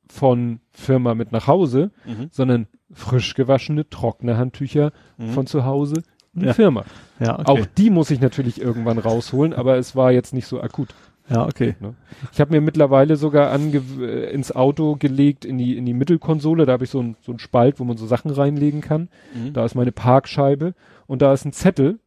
von 0.09 0.61
Firma 0.71 1.15
mit 1.15 1.33
nach 1.33 1.47
Hause, 1.47 1.91
mhm. 2.07 2.29
sondern 2.31 2.67
frisch 2.93 3.35
gewaschene, 3.35 3.89
trockene 3.89 4.37
Handtücher 4.37 4.93
mhm. 5.19 5.31
von 5.31 5.47
zu 5.47 5.65
Hause 5.65 6.03
in 6.35 6.45
ja. 6.45 6.55
Firma. 6.55 6.85
Ja, 7.21 7.39
okay. 7.39 7.51
Auch 7.51 7.67
die 7.77 7.91
muss 7.91 8.11
ich 8.11 8.21
natürlich 8.21 8.61
irgendwann 8.61 8.99
rausholen, 8.99 9.53
aber 9.53 9.77
es 9.77 9.97
war 9.97 10.13
jetzt 10.13 10.33
nicht 10.33 10.47
so 10.47 10.61
akut. 10.61 10.95
Ja, 11.31 11.47
okay. 11.47 11.77
Ne? 11.81 11.95
Ich 12.33 12.41
habe 12.41 12.53
mir 12.53 12.63
mittlerweile 12.63 13.17
sogar 13.17 13.55
äh, 13.55 14.31
ins 14.33 14.55
Auto 14.55 14.97
gelegt, 14.97 15.45
in 15.45 15.59
die, 15.59 15.77
in 15.77 15.85
die 15.85 15.93
Mittelkonsole, 15.93 16.65
da 16.65 16.73
habe 16.73 16.85
ich 16.85 16.91
so 16.91 17.03
ein, 17.03 17.17
so 17.21 17.37
Spalt, 17.37 17.79
wo 17.81 17.85
man 17.85 17.99
so 17.99 18.07
Sachen 18.07 18.31
reinlegen 18.31 18.81
kann. 18.81 19.09
Mhm. 19.35 19.53
Da 19.53 19.65
ist 19.65 19.75
meine 19.75 19.93
Parkscheibe 19.93 20.75
und 21.07 21.21
da 21.21 21.33
ist 21.33 21.45
ein 21.45 21.53
Zettel. 21.53 21.99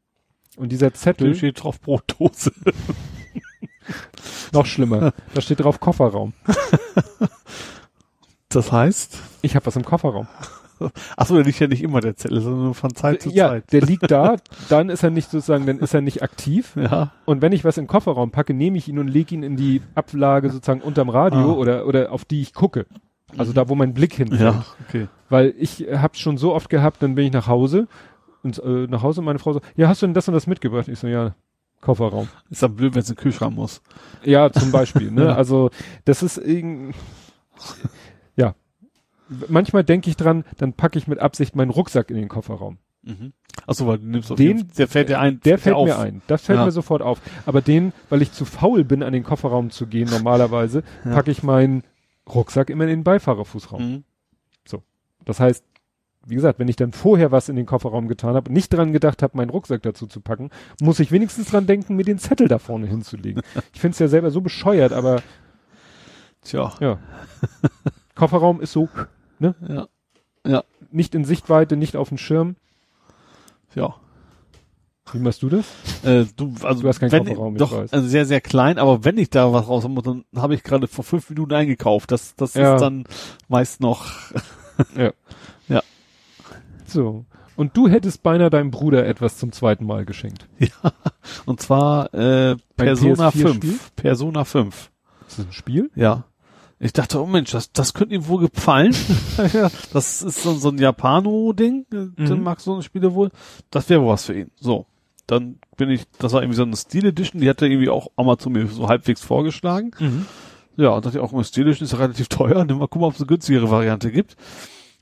Und 0.57 0.71
dieser 0.71 0.93
Zettel. 0.93 1.29
Da 1.29 1.35
steht 1.35 1.63
drauf 1.63 1.79
Brotdose. 1.79 2.51
Noch 4.53 4.65
schlimmer. 4.65 5.13
Da 5.33 5.41
steht 5.41 5.61
drauf 5.61 5.79
Kofferraum. 5.79 6.33
Das 8.53 8.71
heißt? 8.71 9.17
Ich 9.41 9.55
habe 9.55 9.65
was 9.65 9.77
im 9.77 9.85
Kofferraum. 9.85 10.27
Achso, 11.15 11.35
der 11.35 11.43
liegt 11.43 11.59
ja 11.59 11.67
nicht 11.67 11.83
immer 11.83 12.01
der 12.01 12.15
Zettel, 12.15 12.41
sondern 12.41 12.63
nur 12.63 12.75
von 12.75 12.93
Zeit 12.95 13.21
zu 13.21 13.29
ja, 13.29 13.49
Zeit. 13.49 13.71
Ja, 13.71 13.79
der 13.79 13.87
liegt 13.87 14.09
da, 14.09 14.37
dann 14.67 14.89
ist 14.89 15.03
er 15.03 15.09
nicht 15.09 15.29
sozusagen, 15.29 15.65
dann 15.65 15.79
ist 15.79 15.93
er 15.93 16.01
nicht 16.01 16.23
aktiv. 16.23 16.75
Ja. 16.81 17.11
Und 17.25 17.43
wenn 17.43 17.51
ich 17.51 17.63
was 17.63 17.77
im 17.77 17.85
Kofferraum 17.85 18.31
packe, 18.31 18.55
nehme 18.55 18.77
ich 18.77 18.87
ihn 18.87 18.97
und 18.97 19.07
lege 19.07 19.35
ihn 19.35 19.43
in 19.43 19.55
die 19.55 19.81
Ablage 19.93 20.49
sozusagen 20.49 20.81
unterm 20.81 21.09
Radio 21.09 21.51
ah. 21.51 21.53
oder, 21.53 21.85
oder 21.85 22.11
auf 22.11 22.25
die 22.25 22.41
ich 22.41 22.53
gucke. 22.53 22.87
Also 23.37 23.53
da, 23.53 23.69
wo 23.69 23.75
mein 23.75 23.93
Blick 23.93 24.15
hinfällt. 24.15 24.41
Ja, 24.41 24.65
okay. 24.87 25.07
Weil 25.29 25.53
ich 25.59 25.85
hab's 25.91 26.19
schon 26.19 26.37
so 26.37 26.55
oft 26.55 26.69
gehabt, 26.69 27.03
dann 27.03 27.13
bin 27.13 27.25
ich 27.25 27.31
nach 27.31 27.47
Hause 27.47 27.87
und 28.41 28.57
äh, 28.63 28.87
nach 28.87 29.03
Hause 29.03 29.21
und 29.21 29.25
meine 29.25 29.37
Frau 29.39 29.53
so, 29.53 29.61
ja, 29.75 29.87
hast 29.87 30.01
du 30.01 30.07
denn 30.07 30.15
das 30.15 30.27
und 30.27 30.33
das 30.33 30.47
mitgebracht? 30.47 30.87
Ich 30.87 30.97
so, 30.97 31.07
ja, 31.07 31.35
Kofferraum. 31.81 32.29
Ist 32.49 32.63
dann 32.63 32.75
blöd, 32.75 32.93
wenn 32.93 33.01
es 33.01 33.09
in 33.09 33.15
den 33.15 33.21
Kühlschrank 33.21 33.55
muss. 33.55 33.81
Ja, 34.23 34.51
zum 34.51 34.71
Beispiel. 34.71 35.11
ne? 35.11 35.35
Also 35.41 35.71
das 36.05 36.23
ist 36.23 36.37
irgendwie, 36.37 36.93
ja. 38.35 38.55
Manchmal 39.47 39.83
denke 39.83 40.09
ich 40.09 40.17
dran, 40.17 40.43
dann 40.57 40.73
packe 40.73 40.99
ich 40.99 41.07
mit 41.07 41.19
Absicht 41.19 41.55
meinen 41.55 41.71
Rucksack 41.71 42.09
in 42.09 42.17
den 42.17 42.27
Kofferraum. 42.27 42.77
Mhm. 43.03 43.33
Achso, 43.65 43.87
weil 43.87 43.97
du 43.97 44.05
nimmst 44.05 44.31
auf 44.31 44.37
den, 44.37 44.67
der 44.77 44.87
fällt 44.87 45.09
dir 45.09 45.19
ein. 45.19 45.39
Der 45.41 45.57
fällt 45.57 45.77
mir 45.77 45.97
ein. 45.97 46.21
Das 46.27 46.43
fällt 46.43 46.59
ja. 46.59 46.65
mir 46.65 46.71
sofort 46.71 47.01
auf. 47.01 47.21
Aber 47.45 47.61
den, 47.61 47.93
weil 48.09 48.21
ich 48.21 48.31
zu 48.31 48.45
faul 48.45 48.83
bin, 48.83 49.03
an 49.03 49.13
den 49.13 49.23
Kofferraum 49.23 49.71
zu 49.71 49.87
gehen, 49.87 50.09
normalerweise, 50.09 50.83
ja. 51.05 51.11
packe 51.11 51.31
ich 51.31 51.43
meinen 51.43 51.83
Rucksack 52.27 52.69
immer 52.69 52.83
in 52.83 52.89
den 52.89 53.03
Beifahrerfußraum. 53.03 53.81
Mhm. 53.81 54.03
So. 54.65 54.83
Das 55.25 55.39
heißt, 55.39 55.63
wie 56.25 56.35
gesagt, 56.35 56.59
wenn 56.59 56.67
ich 56.67 56.75
dann 56.75 56.91
vorher 56.91 57.31
was 57.31 57.49
in 57.49 57.55
den 57.55 57.65
Kofferraum 57.65 58.07
getan 58.07 58.35
habe, 58.35 58.51
nicht 58.51 58.71
dran 58.71 58.93
gedacht 58.93 59.23
habe, 59.23 59.37
meinen 59.37 59.49
Rucksack 59.49 59.81
dazu 59.81 60.05
zu 60.05 60.21
packen, 60.21 60.49
muss 60.81 60.99
ich 60.99 61.11
wenigstens 61.11 61.49
dran 61.49 61.65
denken, 61.65 61.95
mir 61.95 62.03
den 62.03 62.19
Zettel 62.19 62.47
da 62.47 62.59
vorne 62.59 62.87
hinzulegen. 62.87 63.41
Ich 63.73 63.81
finde 63.81 63.93
es 63.93 63.99
ja 63.99 64.07
selber 64.07 64.29
so 64.29 64.41
bescheuert, 64.41 64.93
aber 64.93 65.21
tja. 66.43 66.73
Ja. 66.79 66.99
Kofferraum 68.15 68.61
ist 68.61 68.71
so, 68.71 68.87
ne? 69.39 69.55
Ja. 69.67 69.87
Ja. 70.45 70.63
Nicht 70.91 71.15
in 71.15 71.25
Sichtweite, 71.25 71.75
nicht 71.75 71.95
auf 71.95 72.09
dem 72.09 72.17
Schirm. 72.17 72.55
Ja. 73.73 73.95
Wie 75.13 75.19
machst 75.19 75.41
du 75.41 75.49
das? 75.49 75.65
Äh, 76.03 76.25
du, 76.35 76.53
also 76.61 76.83
du 76.83 76.87
hast 76.87 76.99
keinen 76.99 77.09
Kofferraum, 77.09 77.55
ich 77.55 77.59
doch, 77.59 77.71
weiß. 77.71 77.91
Also 77.91 78.07
sehr, 78.07 78.25
sehr 78.25 78.41
klein, 78.41 78.77
aber 78.77 79.03
wenn 79.03 79.17
ich 79.17 79.29
da 79.29 79.51
was 79.51 79.67
raus 79.67 79.87
muss, 79.87 80.03
dann 80.03 80.23
habe 80.35 80.53
ich 80.53 80.63
gerade 80.63 80.87
vor 80.87 81.03
fünf 81.03 81.29
Minuten 81.29 81.53
eingekauft. 81.53 82.11
Das, 82.11 82.35
das 82.35 82.53
ja. 82.53 82.75
ist 82.75 82.81
dann 82.81 83.05
meist 83.47 83.81
noch. 83.81 84.11
ja. 84.95 85.11
Ja. 85.67 85.81
So. 86.91 87.25
Und 87.55 87.75
du 87.77 87.87
hättest 87.87 88.23
beinahe 88.23 88.49
deinem 88.49 88.71
Bruder 88.71 89.05
etwas 89.05 89.37
zum 89.37 89.51
zweiten 89.51 89.85
Mal 89.85 90.05
geschenkt. 90.05 90.47
Ja. 90.59 90.93
Und 91.45 91.61
zwar 91.61 92.13
äh, 92.13 92.55
Persona 92.75 93.31
5. 93.31 93.95
Persona 93.95 94.45
5. 94.45 94.91
Ist 95.27 95.39
das 95.39 95.45
ein 95.45 95.51
Spiel? 95.51 95.91
Ja. 95.95 96.25
Ich 96.79 96.93
dachte, 96.93 97.21
oh 97.21 97.27
Mensch, 97.27 97.51
das, 97.51 97.71
das 97.71 97.93
könnte 97.93 98.15
ihm 98.15 98.27
wohl 98.27 98.49
gefallen. 98.49 98.95
das 99.93 100.21
ist 100.21 100.41
so, 100.41 100.53
so 100.53 100.69
ein 100.69 100.77
Japano-Ding. 100.77 101.85
Mhm. 101.91 102.15
Den 102.17 102.43
mag 102.43 102.59
so 102.59 102.75
ein 102.75 102.81
Spiele 102.81 103.13
wohl. 103.13 103.31
Das 103.69 103.89
wäre 103.89 104.01
wohl 104.01 104.09
was 104.13 104.25
für 104.25 104.33
ihn. 104.33 104.51
So 104.55 104.87
dann 105.31 105.59
bin 105.77 105.89
ich, 105.89 106.03
das 106.19 106.33
war 106.33 106.41
irgendwie 106.41 106.57
so 106.57 106.63
eine 106.63 106.75
Steel 106.75 107.05
Edition, 107.05 107.41
die 107.41 107.49
hatte 107.49 107.65
irgendwie 107.65 107.89
auch 107.89 108.09
Amazon 108.17 108.51
mir 108.51 108.67
so 108.67 108.89
halbwegs 108.89 109.21
vorgeschlagen. 109.21 109.91
Mhm. 109.97 110.25
Ja, 110.75 110.89
und 110.89 111.05
dachte 111.05 111.17
ich 111.17 111.23
auch, 111.23 111.31
Steel 111.45 111.67
Edition 111.67 111.85
ist 111.85 111.93
ja 111.93 111.99
relativ 111.99 112.27
teuer, 112.27 112.65
nimm 112.65 112.79
mal 112.79 112.87
gucken, 112.87 113.07
ob 113.07 113.13
es 113.13 113.21
eine 113.21 113.27
günstigere 113.27 113.71
Variante 113.71 114.11
gibt. 114.11 114.35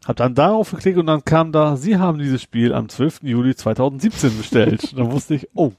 Hab 0.05 0.15
dann 0.15 0.33
darauf 0.33 0.71
geklickt 0.71 0.97
und 0.97 1.07
dann 1.07 1.23
kam 1.25 1.51
da, 1.51 1.75
Sie 1.75 1.97
haben 1.97 2.19
dieses 2.19 2.41
Spiel 2.41 2.73
am 2.73 2.89
12. 2.89 3.23
Juli 3.23 3.55
2017 3.55 4.37
bestellt. 4.37 4.97
dann 4.97 5.11
wusste 5.11 5.35
ich, 5.35 5.49
oh, 5.53 5.73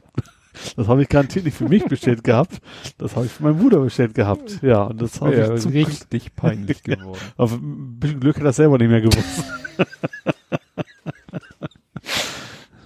das 0.77 0.89
habe 0.89 1.03
ich 1.03 1.09
garantiert 1.09 1.45
nicht 1.45 1.57
für 1.57 1.69
mich 1.69 1.85
bestellt 1.85 2.25
gehabt. 2.25 2.61
Das 2.99 3.17
habe 3.17 3.27
ich 3.27 3.33
für 3.33 3.45
meinen 3.45 3.59
Bruder 3.59 3.81
bestellt 3.81 4.15
gehabt. 4.15 4.61
Ja, 4.63 4.83
und 4.85 5.01
das 5.01 5.21
habe 5.21 5.37
ja, 5.37 5.55
ich 5.55 5.61
zum 5.61 5.73
richtig 5.73 6.35
peinlich 6.35 6.83
geworden. 6.83 7.19
Aber 7.37 7.53
ein 7.53 7.99
bisschen 7.99 8.21
Glück 8.21 8.37
hat 8.37 8.45
er 8.45 8.53
selber 8.53 8.79
nicht 8.79 8.91
mehr 8.91 9.01
gewusst. 9.01 9.45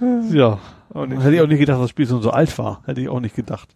ja, 0.33 0.59
Hätte 0.94 1.35
ich 1.35 1.41
auch 1.41 1.49
nicht 1.49 1.59
gedacht, 1.59 1.75
dass 1.75 1.85
das 1.85 1.91
Spiel 1.91 2.07
schon 2.07 2.23
so 2.23 2.31
alt 2.31 2.57
war. 2.57 2.83
Hätte 2.87 3.01
ich 3.01 3.09
auch 3.09 3.19
nicht 3.19 3.35
gedacht. 3.35 3.75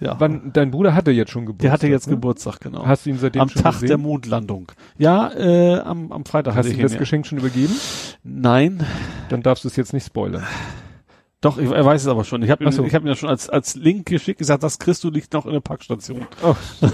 Ja. 0.00 0.16
Wann, 0.18 0.52
dein 0.52 0.70
Bruder 0.70 0.94
hatte 0.94 1.10
jetzt 1.10 1.30
schon 1.30 1.46
Geburtstag. 1.46 1.62
Der 1.62 1.72
hatte 1.72 1.88
jetzt 1.88 2.06
ne? 2.08 2.14
Geburtstag, 2.14 2.60
genau. 2.60 2.86
Hast 2.86 3.06
du 3.06 3.10
ihn 3.10 3.18
seitdem 3.18 3.42
am 3.42 3.48
schon 3.48 3.62
Tag 3.62 3.72
gesehen? 3.74 3.88
der 3.88 3.98
Mondlandung. 3.98 4.70
Ja, 4.98 5.32
äh, 5.32 5.78
am, 5.78 6.12
am 6.12 6.26
Freitag 6.26 6.54
Hast 6.54 6.68
du 6.68 6.74
ihm 6.74 6.82
das 6.82 6.92
ja. 6.92 6.98
Geschenk 6.98 7.26
schon 7.26 7.38
übergeben? 7.38 7.74
Nein. 8.22 8.84
Dann 9.30 9.42
darfst 9.42 9.64
du 9.64 9.68
es 9.68 9.76
jetzt 9.76 9.94
nicht 9.94 10.04
spoilern. 10.04 10.44
Doch, 11.40 11.56
ich, 11.56 11.70
er 11.70 11.84
weiß 11.84 12.02
es 12.02 12.08
aber 12.08 12.24
schon. 12.24 12.42
Ich 12.42 12.50
habe 12.50 12.64
ihm, 12.64 12.72
so. 12.72 12.84
ich 12.84 12.94
hab 12.94 13.02
ihm 13.02 13.08
das 13.08 13.18
schon 13.18 13.30
als, 13.30 13.48
als 13.48 13.74
Link 13.74 14.06
geschickt, 14.06 14.38
gesagt, 14.38 14.62
das 14.62 14.78
kriegst 14.78 15.02
du 15.04 15.10
liegt 15.10 15.32
noch 15.32 15.46
in 15.46 15.52
der 15.52 15.60
Packstation. 15.60 16.26
Oh. 16.42 16.56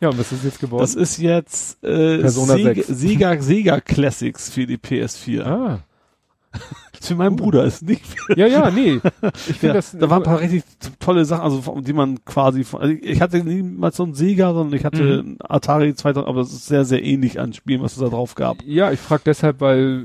ja, 0.00 0.08
und 0.08 0.18
was 0.18 0.32
ist 0.32 0.44
jetzt 0.44 0.60
geworden? 0.60 0.82
Das 0.82 0.94
ist 0.94 1.18
jetzt 1.18 1.84
äh, 1.84 2.26
Sega, 2.28 2.82
Sega, 2.82 3.42
Sega 3.42 3.80
Classics 3.80 4.50
für 4.50 4.66
die 4.66 4.78
PS4. 4.78 5.42
Ah. 5.42 5.80
Für 7.00 7.14
meinen 7.14 7.36
Bruder 7.36 7.64
ist 7.64 7.82
nicht 7.82 8.06
viel. 8.06 8.38
Ja, 8.38 8.46
ja, 8.46 8.70
nee. 8.70 9.00
Ich 9.48 9.62
ja, 9.62 9.72
das. 9.72 9.96
Da 9.98 10.08
waren 10.10 10.22
ein 10.22 10.24
paar 10.24 10.40
richtig 10.40 10.64
tolle 10.98 11.24
Sachen, 11.24 11.42
also 11.42 11.80
die 11.80 11.92
man 11.92 12.24
quasi. 12.24 12.64
Also 12.72 12.94
ich 13.00 13.20
hatte 13.20 13.42
niemals 13.42 13.96
so 13.96 14.04
einen 14.04 14.14
Sega, 14.14 14.52
sondern 14.52 14.78
ich 14.78 14.84
hatte 14.84 15.22
mhm. 15.22 15.36
Atari 15.40 15.94
2000, 15.94 16.28
aber 16.28 16.40
es 16.40 16.52
ist 16.52 16.66
sehr, 16.66 16.84
sehr 16.84 17.02
ähnlich 17.02 17.40
an 17.40 17.52
Spielen, 17.52 17.82
was 17.82 17.92
es 17.92 17.98
da 17.98 18.08
drauf 18.08 18.34
gab. 18.34 18.62
Ja, 18.64 18.92
ich 18.92 19.00
frage 19.00 19.22
deshalb, 19.26 19.60
weil 19.60 20.04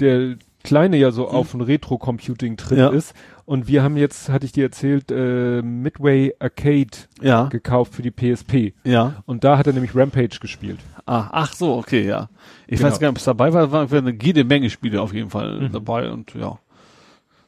der 0.00 0.36
Kleine 0.64 0.96
ja 0.96 1.10
so 1.10 1.22
mhm. 1.22 1.28
auf 1.28 1.54
ein 1.54 1.60
Retro-Computing-Trip 1.60 2.78
ja. 2.78 2.88
ist. 2.88 3.14
Und 3.48 3.66
wir 3.66 3.82
haben 3.82 3.96
jetzt, 3.96 4.28
hatte 4.28 4.44
ich 4.44 4.52
dir 4.52 4.64
erzählt, 4.64 5.10
äh, 5.10 5.62
Midway 5.62 6.34
Arcade 6.38 6.90
ja. 7.22 7.46
gekauft 7.46 7.94
für 7.94 8.02
die 8.02 8.10
PSP. 8.10 8.74
Ja. 8.84 9.22
Und 9.24 9.42
da 9.42 9.56
hat 9.56 9.66
er 9.66 9.72
nämlich 9.72 9.96
Rampage 9.96 10.38
gespielt. 10.38 10.78
Ah, 11.06 11.30
ach 11.32 11.54
so, 11.54 11.78
okay, 11.78 12.06
ja. 12.06 12.28
Ich 12.66 12.76
genau. 12.76 12.90
weiß 12.90 13.00
gar 13.00 13.08
nicht, 13.08 13.12
ob 13.12 13.16
es 13.16 13.24
dabei 13.24 13.54
war, 13.54 13.72
war 13.72 13.90
eine 13.90 14.14
jede 14.20 14.44
Menge 14.44 14.68
Spiele 14.68 15.00
auf 15.00 15.14
jeden 15.14 15.30
Fall 15.30 15.62
mhm. 15.62 15.72
dabei 15.72 16.10
und 16.10 16.34
ja. 16.34 16.58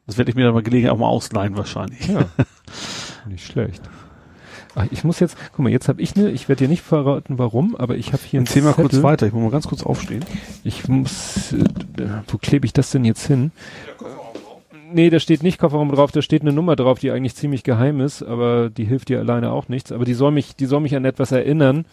Das 0.07 0.17
werde 0.17 0.31
ich 0.31 0.37
mir 0.37 0.45
dann 0.45 0.55
mal 0.55 0.63
gelegen 0.63 0.89
auch 0.89 0.97
mal 0.97 1.07
ausleihen 1.07 1.55
wahrscheinlich. 1.59 2.09
Ja. 2.09 2.25
nicht 3.29 3.45
schlecht. 3.45 3.83
Ach, 4.75 4.87
ich 4.91 5.05
muss 5.05 5.21
jetzt, 5.21 5.37
guck 5.53 5.59
mal, 5.59 5.71
jetzt 5.71 5.89
habe 5.89 6.01
ich 6.01 6.17
eine, 6.17 6.31
ich 6.31 6.49
werde 6.49 6.65
dir 6.65 6.69
nicht 6.71 6.83
verraten, 6.83 7.39
warum, 7.39 7.77
aber 7.77 7.97
ich 7.97 8.15
habe 8.15 8.23
hier 8.25 8.41
ein 8.41 8.65
mal 8.65 8.73
kurz 8.73 9.03
weiter, 9.03 9.27
ich 9.27 9.35
muss 9.35 9.43
mal 9.43 9.51
ganz 9.51 9.69
kurz 9.69 9.83
aufstehen. 9.83 10.25
Ich 10.65 10.89
muss, 10.89 11.53
äh, 11.53 11.65
wo 12.27 12.39
klebe 12.39 12.65
ich 12.65 12.73
das 12.73 12.91
denn 12.91 13.05
jetzt 13.05 13.27
hin? 13.27 13.53
Nee, 14.93 15.11
da 15.11 15.21
steht 15.21 15.43
nicht 15.43 15.59
Kofferraum 15.59 15.91
drauf, 15.91 16.13
da 16.13 16.23
steht 16.23 16.43
eine 16.43 16.53
Nummer 16.53 16.77
drauf, 16.77 16.99
die 16.99 17.11
eigentlich 17.11 17.35
ziemlich 17.35 17.63
geheim 17.63 18.01
ist, 18.01 18.23
aber 18.23 18.71
die 18.71 18.85
hilft 18.85 19.09
dir 19.09 19.21
alleine 19.21 19.53
auch 19.53 19.69
nichts. 19.69 19.93
Aber 19.93 20.05
die 20.05 20.15
soll 20.15 20.33
mich, 20.33 20.57
die 20.57 20.67
soll 20.67 20.81
mich 20.81 20.97
an 20.97 21.05
etwas 21.05 21.33
erinnern, 21.33 21.85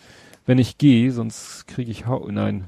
wenn 0.46 0.58
ich 0.58 0.78
gehe, 0.78 1.12
sonst 1.12 1.68
kriege 1.68 1.92
ich 1.92 2.08
Hau. 2.08 2.28
Nein, 2.32 2.66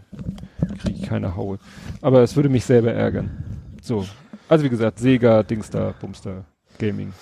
kriege 0.81 0.99
ich 0.99 1.07
keine 1.07 1.35
Haue. 1.35 1.59
Aber 2.01 2.21
es 2.21 2.35
würde 2.35 2.49
mich 2.49 2.65
selber 2.65 2.91
ärgern. 2.91 3.31
So. 3.81 4.05
Also 4.47 4.65
wie 4.65 4.69
gesagt, 4.69 4.99
Sega, 4.99 5.43
Dingster, 5.43 5.93
Bumster, 6.01 6.45
Gaming. 6.77 7.13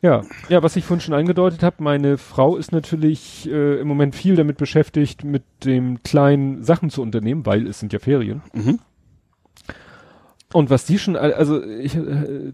Ja, 0.00 0.22
ja, 0.48 0.62
was 0.64 0.74
ich 0.74 0.84
vorhin 0.84 1.00
schon 1.00 1.14
angedeutet 1.14 1.62
habe, 1.62 1.76
meine 1.78 2.18
Frau 2.18 2.56
ist 2.56 2.72
natürlich 2.72 3.48
äh, 3.48 3.80
im 3.80 3.86
Moment 3.86 4.16
viel 4.16 4.34
damit 4.34 4.56
beschäftigt, 4.56 5.22
mit 5.22 5.44
dem 5.64 6.02
kleinen 6.02 6.64
Sachen 6.64 6.90
zu 6.90 7.02
unternehmen, 7.02 7.46
weil 7.46 7.68
es 7.68 7.78
sind 7.78 7.92
ja 7.92 8.00
Ferien. 8.00 8.42
Mhm. 8.52 8.80
Und 10.52 10.70
was 10.70 10.84
die 10.84 10.98
schon, 10.98 11.16
also 11.16 11.62
ich 11.64 11.96
äh, 11.96 12.52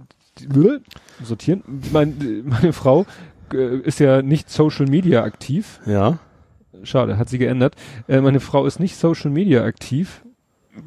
sortieren, 1.22 1.62
mein, 1.92 2.44
meine 2.44 2.72
Frau 2.72 3.06
äh, 3.52 3.78
ist 3.78 4.00
ja 4.00 4.22
nicht 4.22 4.50
Social 4.50 4.86
Media 4.86 5.22
aktiv. 5.22 5.80
Ja. 5.86 6.18
Schade, 6.84 7.18
hat 7.18 7.28
sie 7.28 7.38
geändert. 7.38 7.74
Äh, 8.06 8.20
meine 8.20 8.40
Frau 8.40 8.66
ist 8.66 8.78
nicht 8.78 8.96
Social 8.96 9.30
Media 9.30 9.64
aktiv. 9.64 10.22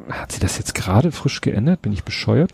Hat 0.10 0.32
sie 0.32 0.40
das 0.40 0.58
jetzt 0.58 0.74
gerade 0.74 1.12
frisch 1.12 1.42
geändert? 1.42 1.82
Bin 1.82 1.92
ich 1.92 2.04
bescheuert? 2.04 2.52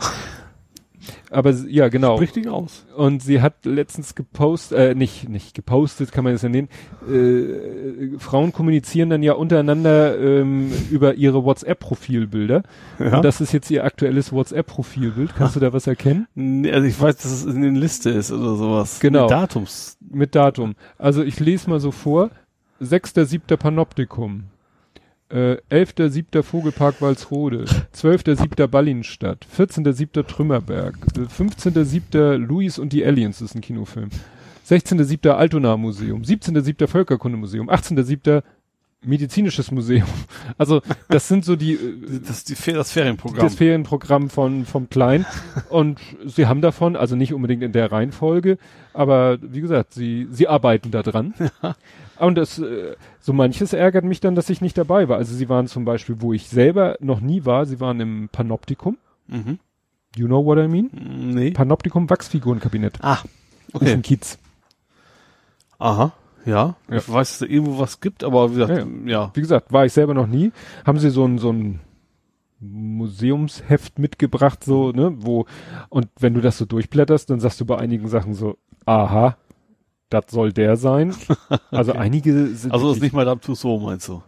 Aber 1.32 1.52
ja, 1.52 1.90
genau. 1.90 2.16
Richtig 2.16 2.48
aus. 2.48 2.86
Und 2.96 3.22
sie 3.22 3.42
hat 3.42 3.66
letztens 3.66 4.16
gepostet, 4.16 4.78
äh, 4.78 4.96
nicht, 4.96 5.30
nicht 5.30 5.54
gepostet, 5.54 6.12
kann 6.12 6.24
man 6.24 6.34
das 6.34 6.42
ja 6.42 6.50
nennen. 6.50 6.70
Äh, 7.10 8.18
Frauen 8.20 8.54
kommunizieren 8.54 9.10
dann 9.10 9.24
ja 9.24 9.34
untereinander 9.34 10.18
ähm, 10.20 10.72
über 10.90 11.16
ihre 11.16 11.44
WhatsApp-Profilbilder. 11.44 12.64
Ja. 13.00 13.18
Und 13.18 13.26
das 13.26 13.42
ist 13.42 13.52
jetzt 13.52 13.70
ihr 13.72 13.84
aktuelles 13.84 14.32
WhatsApp-Profilbild. 14.32 15.36
Kannst 15.36 15.56
du 15.56 15.60
da 15.60 15.74
was 15.74 15.88
erkennen? 15.88 16.28
Also 16.72 16.88
ich 16.88 17.00
weiß, 17.00 17.18
dass 17.18 17.32
es 17.32 17.46
in 17.46 17.62
der 17.62 17.72
Liste 17.72 18.10
ist 18.10 18.32
oder 18.32 18.56
sowas. 18.56 19.00
Genau. 19.00 19.24
Mit 19.24 19.32
Datums. 19.32 19.98
Mit 20.10 20.36
Datum. 20.36 20.76
Also 20.98 21.24
ich 21.24 21.40
lese 21.40 21.70
mal 21.70 21.80
so 21.80 21.92
vor. 21.92 22.32
6.7. 22.82 23.58
Panoptikum. 23.58 24.44
Äh, 25.30 25.58
11.7. 25.70 26.42
Vogelpark 26.42 27.02
Walsrode, 27.02 27.66
12.7. 27.94 28.66
Ballinstadt, 28.68 29.46
14.7. 29.58 30.26
Trümmerberg, 30.26 30.96
äh, 31.18 31.28
15.7. 31.28 32.38
Louis 32.38 32.80
und 32.80 32.94
die 32.94 33.06
Aliens, 33.06 33.42
ist 33.42 33.54
ein 33.54 33.60
Kinofilm, 33.60 34.10
16.7. 34.66 35.32
Altona 35.32 35.76
Museum, 35.76 36.22
17.7. 36.22 36.88
Völkerkundemuseum, 36.88 37.70
18.7. 37.70 38.42
medizinisches 39.04 39.70
Museum. 39.72 40.08
Also 40.58 40.82
das 41.10 41.28
sind 41.28 41.44
so 41.44 41.58
die 41.58 41.74
äh, 41.74 42.22
das, 42.26 42.46
die, 42.46 42.56
das 42.72 42.94
Ferienprogramm. 42.94 43.46
Das 43.46 43.56
Ferienprogramm 43.56 44.30
von 44.30 44.66
vom 44.66 44.90
Klein 44.90 45.26
und 45.68 46.00
sie 46.26 46.46
haben 46.46 46.62
davon, 46.62 46.96
also 46.96 47.18
nicht 47.18 47.34
unbedingt 47.34 47.64
in 47.64 47.74
der 47.74 47.92
Reihenfolge, 47.92 48.58
aber 48.94 49.40
wie 49.42 49.60
gesagt, 49.60 49.94
sie 49.94 50.28
sie 50.32 50.48
arbeiten 50.48 50.90
da 50.90 51.04
dran. 51.04 51.34
Ja. 51.62 51.76
Und 52.20 52.36
das 52.36 52.60
äh, 52.60 52.96
so 53.20 53.34
manches 53.34 53.74
ärgert 53.74 54.06
mich 54.06 54.20
dann, 54.20 54.36
dass 54.36 54.50
ich 54.50 54.62
nicht 54.62 54.78
dabei 54.78 55.08
war. 55.10 55.18
Also 55.18 55.36
sie 55.36 55.50
waren 55.50 55.68
zum 55.68 55.86
Beispiel, 55.86 56.18
wo 56.20 56.34
ich 56.34 56.48
selber 56.48 56.98
noch 57.00 57.20
nie 57.20 57.46
war, 57.46 57.66
sie 57.66 57.80
waren 57.80 58.00
im 58.00 58.30
Panoptikum. 58.30 58.98
Mhm. 59.28 59.60
You 60.16 60.28
know 60.28 60.44
what 60.44 60.58
I 60.58 60.68
mean? 60.68 60.90
Nee. 60.94 61.52
Panoptikum 61.52 62.10
Wachsfigurenkabinett. 62.10 62.98
Ah, 63.02 63.20
okay. 63.74 63.94
Ist 63.94 64.04
Kiez. 64.04 64.40
Aha. 65.80 66.14
Ja, 66.46 66.76
ja, 66.90 66.98
ich 66.98 67.10
weiß, 67.10 67.30
dass 67.30 67.40
da 67.40 67.46
irgendwo 67.46 67.78
was 67.78 68.00
gibt, 68.00 68.24
aber 68.24 68.50
wie 68.52 68.54
gesagt, 68.54 68.72
ja, 68.72 68.80
ja. 68.80 68.88
ja. 69.06 69.32
Wie 69.34 69.42
gesagt, 69.42 69.74
war 69.74 69.86
ich 69.86 69.92
selber 69.92 70.14
noch 70.14 70.28
nie. 70.28 70.54
Haben 70.86 70.98
sie 70.98 71.10
so 71.10 71.26
ein, 71.26 71.40
so 71.40 71.52
ein 71.52 71.82
Museumsheft 72.62 74.00
mitgebracht, 74.00 74.64
so, 74.64 74.92
ne, 74.92 75.14
wo, 75.18 75.46
und 75.90 76.08
wenn 76.20 76.34
du 76.34 76.42
das 76.42 76.58
so 76.58 76.66
durchblätterst, 76.66 77.30
dann 77.30 77.42
sagst 77.42 77.60
du 77.60 77.66
bei 77.66 77.78
einigen 77.78 78.08
Sachen 78.08 78.34
so, 78.34 78.58
aha, 78.86 79.36
das 80.10 80.26
soll 80.30 80.54
der 80.54 80.78
sein. 80.78 81.14
Also 81.72 81.92
okay. 81.92 82.00
einige 82.00 82.48
sind. 82.48 82.72
Also 82.72 82.92
ist 82.92 83.02
nicht 83.02 83.14
mal 83.14 83.22
Madame 83.22 83.42
Tussauds, 83.42 83.84
meinst 83.84 84.08
du? 84.08 84.22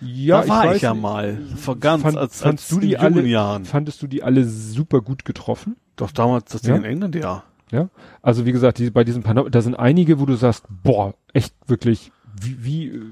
Ja, 0.00 0.42
da 0.42 0.48
war 0.48 0.70
ich, 0.70 0.76
ich 0.76 0.82
ja 0.82 0.94
mal. 0.94 1.38
Vor 1.56 1.76
ganz, 1.78 2.02
fand, 2.02 2.16
als, 2.16 2.42
als 2.42 2.68
du 2.68 2.80
die 2.80 2.96
alle, 2.96 3.22
Jahren. 3.26 3.64
Fandest 3.64 4.02
du 4.02 4.06
die 4.06 4.22
alle 4.22 4.44
super 4.44 5.00
gut 5.00 5.24
getroffen? 5.24 5.76
Doch 5.96 6.10
damals, 6.10 6.52
das 6.52 6.62
ja? 6.62 6.74
Ding 6.74 6.84
in 6.84 6.90
England, 6.90 7.14
ja. 7.16 7.44
Ja, 7.70 7.88
also 8.22 8.46
wie 8.46 8.52
gesagt, 8.52 8.78
die, 8.78 8.90
bei 8.90 9.04
diesen 9.04 9.22
Panor 9.22 9.48
da 9.48 9.60
sind 9.62 9.76
einige, 9.76 10.18
wo 10.18 10.26
du 10.26 10.34
sagst, 10.34 10.64
boah, 10.68 11.14
echt 11.32 11.54
wirklich, 11.66 12.10
wie, 12.40 12.64
wie 12.64 12.88
äh, 12.88 13.02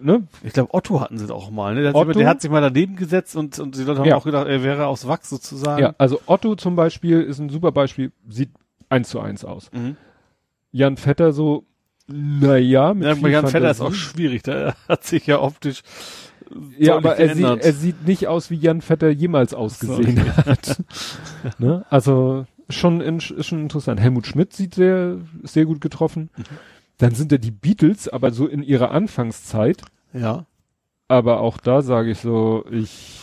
ne? 0.00 0.26
Ich 0.42 0.54
glaube, 0.54 0.74
Otto 0.74 1.00
hatten 1.00 1.18
sie 1.18 1.32
auch 1.32 1.50
mal, 1.50 1.74
ne? 1.74 1.82
Der, 1.82 1.94
Otto, 1.94 2.08
hat, 2.08 2.16
der 2.16 2.28
hat 2.28 2.40
sich 2.40 2.50
mal 2.50 2.60
daneben 2.60 2.96
gesetzt 2.96 3.36
und, 3.36 3.58
und 3.58 3.76
die 3.76 3.82
Leute 3.82 4.00
haben 4.00 4.08
ja. 4.08 4.16
auch 4.16 4.24
gedacht, 4.24 4.48
er 4.48 4.62
wäre 4.62 4.86
aus 4.86 5.06
Wachs 5.06 5.30
sozusagen. 5.30 5.82
Ja, 5.82 5.94
also 5.98 6.20
Otto 6.26 6.56
zum 6.56 6.74
Beispiel 6.74 7.20
ist 7.20 7.38
ein 7.38 7.48
super 7.48 7.70
Beispiel, 7.70 8.10
sieht 8.28 8.50
eins 8.88 9.10
zu 9.10 9.20
eins 9.20 9.44
aus. 9.44 9.70
Mhm. 9.72 9.96
Jan 10.70 10.96
Vetter 10.96 11.32
so, 11.32 11.64
naja, 12.06 12.94
mit 12.94 13.04
ja, 13.04 13.10
Jan 13.10 13.20
Fantasie. 13.20 13.52
Vetter 13.52 13.70
ist 13.70 13.80
auch 13.80 13.94
schwierig, 13.94 14.42
der 14.42 14.74
hat 14.88 15.04
sich 15.04 15.26
ja 15.26 15.40
optisch 15.40 15.82
ja, 16.78 16.96
aber 16.96 17.16
er 17.16 17.34
sieht, 17.34 17.44
er 17.44 17.72
sieht 17.72 18.06
nicht 18.06 18.26
aus, 18.26 18.50
wie 18.50 18.56
Jan 18.56 18.80
Vetter 18.80 19.10
jemals 19.10 19.54
ausgesehen 19.54 20.16
so, 20.16 20.46
hat. 20.46 20.82
ne? 21.58 21.84
Also 21.90 22.46
schon, 22.68 23.00
in, 23.00 23.20
schon 23.20 23.60
interessant. 23.60 24.00
Helmut 24.00 24.26
Schmidt 24.26 24.52
sieht 24.52 24.74
sehr, 24.74 25.18
sehr 25.42 25.66
gut 25.66 25.80
getroffen. 25.80 26.30
Mhm. 26.36 26.44
Dann 26.98 27.14
sind 27.14 27.32
da 27.32 27.36
die 27.36 27.50
Beatles, 27.50 28.08
aber 28.08 28.32
so 28.32 28.46
in 28.46 28.62
ihrer 28.62 28.90
Anfangszeit. 28.90 29.82
Ja. 30.12 30.46
Aber 31.06 31.40
auch 31.40 31.58
da 31.58 31.82
sage 31.82 32.10
ich 32.10 32.18
so, 32.18 32.64
ich 32.70 33.20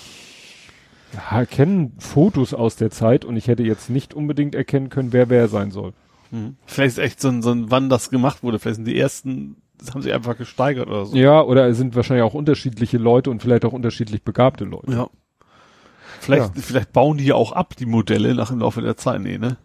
ja, 1.13 1.45
kenne 1.45 1.92
Fotos 1.97 2.53
aus 2.53 2.76
der 2.76 2.90
Zeit 2.90 3.26
und 3.26 3.38
ich 3.38 3.47
hätte 3.47 3.63
jetzt 3.63 3.90
nicht 3.90 4.13
unbedingt 4.13 4.56
erkennen 4.56 4.90
können, 4.90 5.13
wer 5.13 5.29
wer 5.29 5.47
sein 5.47 5.72
soll. 5.72 5.94
Mhm. 6.35 6.56
Vielleicht 6.66 6.98
ist 6.98 7.03
echt 7.03 7.22
so 7.22 7.30
ein, 7.30 7.42
so 7.42 7.51
ein, 7.51 7.72
wann 7.72 7.90
das 7.90 8.10
gemacht 8.10 8.44
wurde. 8.44 8.60
Vielleicht 8.60 8.78
sind 8.78 8.85
die 8.85 9.00
ersten, 9.00 9.58
das 9.78 9.94
haben 9.94 10.01
sie 10.01 10.12
einfach 10.12 10.38
gesteigert 10.38 10.88
oder 10.88 11.06
so. 11.06 11.16
Ja, 11.16 11.42
oder 11.42 11.68
es 11.68 11.78
sind 11.78 11.96
wahrscheinlich 11.96 12.24
auch 12.24 12.34
unterschiedliche 12.34 12.98
Leute 12.98 13.30
und 13.30 13.42
vielleicht 13.42 13.64
auch 13.66 13.74
unterschiedlich 13.74 14.24
begabte 14.24 14.66
Leute. 14.66 14.92
Ja. 14.92 15.10
Vielleicht, 16.19 16.56
ja. 16.56 16.62
vielleicht 16.62 16.92
bauen 16.92 17.18
die 17.18 17.26
ja 17.26 17.35
auch 17.35 17.51
ab, 17.51 17.76
die 17.78 17.85
Modelle 17.85 18.35
nach 18.35 18.50
dem 18.50 18.60
Laufe 18.60 18.82
der 18.82 18.98
Zeit. 18.98 19.22
Nee, 19.22 19.38
ne? 19.38 19.58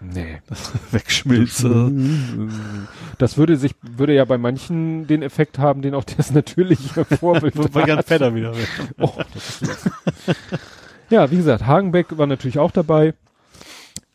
Nee. 0.00 0.40
Das 0.48 0.72
wegschmilze. 0.92 1.92
Das 3.18 3.36
würde 3.36 3.56
sich, 3.56 3.74
würde 3.82 4.14
ja 4.14 4.24
bei 4.24 4.38
manchen 4.38 5.06
den 5.06 5.22
Effekt 5.22 5.58
haben, 5.58 5.82
den 5.82 5.94
auch 5.94 6.04
das 6.04 6.30
natürliche 6.30 7.04
Vorbild 7.18 7.56
hat. 7.56 7.72
Bei 7.72 7.86
Jan 7.86 8.02
Fedder 8.02 8.34
wieder. 8.34 8.52
oh, 8.98 9.12
das 9.34 9.62
ist 9.62 9.90
ja, 11.10 11.30
wie 11.30 11.36
gesagt, 11.36 11.66
Hagenbeck 11.66 12.16
war 12.16 12.26
natürlich 12.26 12.58
auch 12.58 12.70
dabei. 12.70 13.14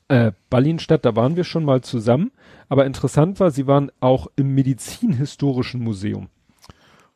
Äh, 0.09 0.33
Ballinstadt, 0.49 1.05
da 1.05 1.15
waren 1.15 1.35
wir 1.35 1.43
schon 1.43 1.63
mal 1.63 1.81
zusammen. 1.81 2.31
Aber 2.67 2.85
interessant 2.85 3.39
war, 3.39 3.51
sie 3.51 3.67
waren 3.67 3.91
auch 3.99 4.27
im 4.35 4.53
Medizinhistorischen 4.53 5.81
Museum. 5.81 6.27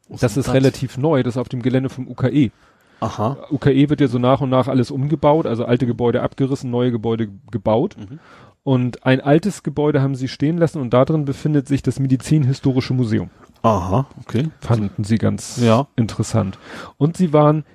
Das 0.09 0.37
ist 0.37 0.47
das? 0.47 0.53
relativ 0.53 0.97
neu, 0.97 1.23
das 1.23 1.35
ist 1.35 1.41
auf 1.41 1.49
dem 1.49 1.61
Gelände 1.61 1.89
vom 1.89 2.07
UKE. 2.07 2.51
Aha. 2.99 3.37
UKE 3.51 3.89
wird 3.89 3.99
ja 3.99 4.07
so 4.07 4.19
nach 4.19 4.41
und 4.41 4.49
nach 4.49 4.67
alles 4.67 4.91
umgebaut, 4.91 5.45
also 5.45 5.65
alte 5.65 5.85
Gebäude 5.85 6.21
abgerissen, 6.21 6.71
neue 6.71 6.91
Gebäude 6.91 7.29
gebaut. 7.51 7.97
Mhm. 7.97 8.19
Und 8.63 9.05
ein 9.05 9.19
altes 9.19 9.63
Gebäude 9.63 10.01
haben 10.01 10.15
sie 10.15 10.29
stehen 10.29 10.57
lassen 10.57 10.79
und 10.79 10.93
da 10.93 11.03
drin 11.03 11.25
befindet 11.25 11.67
sich 11.67 11.81
das 11.81 11.99
Medizinhistorische 11.99 12.93
Museum. 12.93 13.29
Aha, 13.61 14.05
okay. 14.21 14.49
Fanden 14.61 15.03
sie 15.03 15.17
ganz 15.17 15.57
ja. 15.61 15.87
interessant. 15.95 16.57
Und 16.97 17.17
sie 17.17 17.33
waren 17.33 17.65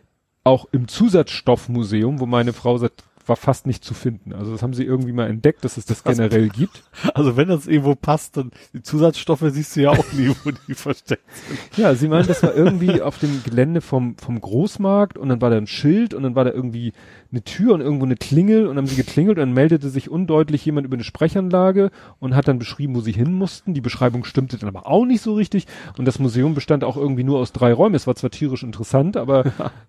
auch 0.45 0.67
im 0.73 0.89
Zusatzstoffmuseum, 0.89 2.21
wo 2.21 2.27
meine 2.27 2.55
Frau 2.55 2.79
sagt, 2.79 3.05
war 3.29 3.37
fast 3.37 3.67
nicht 3.67 3.85
zu 3.85 3.95
finden. 3.95 4.33
Also 4.33 4.53
das 4.53 4.63
haben 4.63 4.75
sie 4.75 4.85
irgendwie 4.85 5.13
mal 5.13 5.29
entdeckt, 5.29 5.65
dass 5.65 5.77
es 5.77 5.85
das 5.85 6.05
generell 6.05 6.49
gibt. 6.49 6.83
Also 7.15 7.37
wenn 7.37 7.49
das 7.49 7.67
irgendwo 7.67 7.95
passt, 7.95 8.37
dann 8.37 8.51
die 8.73 8.83
Zusatzstoffe 8.83 9.45
siehst 9.49 9.77
du 9.77 9.83
ja 9.83 9.91
auch 9.91 10.13
nie, 10.13 10.35
wo 10.45 10.51
die 10.51 10.75
versteckt 10.75 11.25
sind. 11.35 11.79
Ja, 11.79 11.95
sie 11.95 12.09
meinen, 12.09 12.27
das 12.27 12.43
war 12.43 12.55
irgendwie 12.55 13.01
auf 13.03 13.19
dem 13.19 13.43
Gelände 13.45 13.81
vom, 13.81 14.17
vom 14.17 14.41
Großmarkt 14.41 15.19
und 15.19 15.29
dann 15.29 15.41
war 15.41 15.51
da 15.51 15.57
ein 15.57 15.67
Schild 15.67 16.15
und 16.15 16.23
dann 16.23 16.35
war 16.35 16.45
da 16.45 16.53
irgendwie 16.53 16.93
eine 17.31 17.43
Tür 17.43 17.75
und 17.75 17.83
irgendwo 17.83 18.07
eine 18.07 18.17
Klingel 18.17 18.67
und 18.67 18.79
haben 18.79 18.87
sie 18.87 18.97
geklingelt 18.97 19.37
und 19.37 19.41
dann 19.41 19.53
meldete 19.53 19.91
sich 19.91 20.11
undeutlich 20.11 20.65
jemand 20.65 20.87
über 20.87 20.97
eine 20.97 21.05
Sprechanlage 21.05 21.91
und 22.21 22.35
hat 22.35 22.49
dann 22.49 22.59
beschrieben, 22.59 22.95
wo 22.95 23.01
sie 23.01 23.13
hin 23.13 23.35
mussten. 23.35 23.75
Die 23.75 23.83
Beschreibung 23.83 24.25
stimmte 24.25 24.57
dann 24.57 24.69
aber 24.69 24.87
auch 24.87 25.05
nicht 25.05 25.21
so 25.21 25.35
richtig 25.35 25.67
und 25.99 26.07
das 26.07 26.19
Museum 26.19 26.55
bestand 26.55 26.85
auch 26.85 26.97
irgendwie 26.97 27.25
nur 27.25 27.39
aus 27.39 27.53
drei 27.53 27.73
Räumen. 27.73 27.95
Es 27.95 28.07
war 28.07 28.15
zwar 28.15 28.31
tierisch 28.31 28.63
interessant, 28.63 29.19
aber 29.19 29.45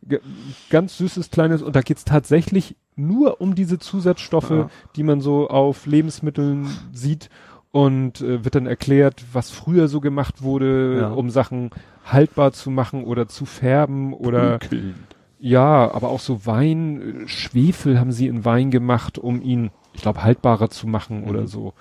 ganz 0.70 0.98
süßes 0.98 1.32
kleines 1.32 1.62
und 1.62 1.76
da 1.76 1.82
geht's 1.82 2.04
tatsächlich 2.04 2.76
nur 2.98 3.40
um 3.40 3.56
diese 3.56 3.80
Zusatzstoffe, 3.80 4.50
ja. 4.50 4.70
die 4.98 5.04
man 5.04 5.22
so 5.22 5.50
auf 5.50 5.86
Lebensmitteln 5.86 6.68
sieht 6.92 7.30
und 7.72 8.20
äh, 8.20 8.44
wird 8.44 8.56
dann 8.56 8.66
erklärt, 8.66 9.24
was 9.32 9.52
früher 9.52 9.88
so 9.88 10.02
gemacht 10.02 10.42
wurde, 10.42 10.98
ja. 11.00 11.10
um 11.10 11.30
Sachen 11.30 11.70
haltbar 12.06 12.52
zu 12.52 12.70
machen 12.70 13.06
oder 13.06 13.28
zu 13.28 13.46
färben 13.46 14.14
oder 14.14 14.56
okay. 14.56 14.94
Ja, 15.40 15.92
aber 15.92 16.10
auch 16.10 16.20
so 16.20 16.46
Wein, 16.46 17.24
Schwefel 17.26 18.00
haben 18.00 18.12
sie 18.12 18.28
in 18.28 18.46
Wein 18.46 18.72
gemacht, 18.72 19.18
um 19.18 19.42
ihn, 19.42 19.72
ich 19.94 20.02
glaube, 20.02 20.24
haltbarer 20.24 20.70
zu 20.70 20.88
machen 20.88 21.22
mhm. 21.22 21.30
oder 21.30 21.48
so. 21.48 21.74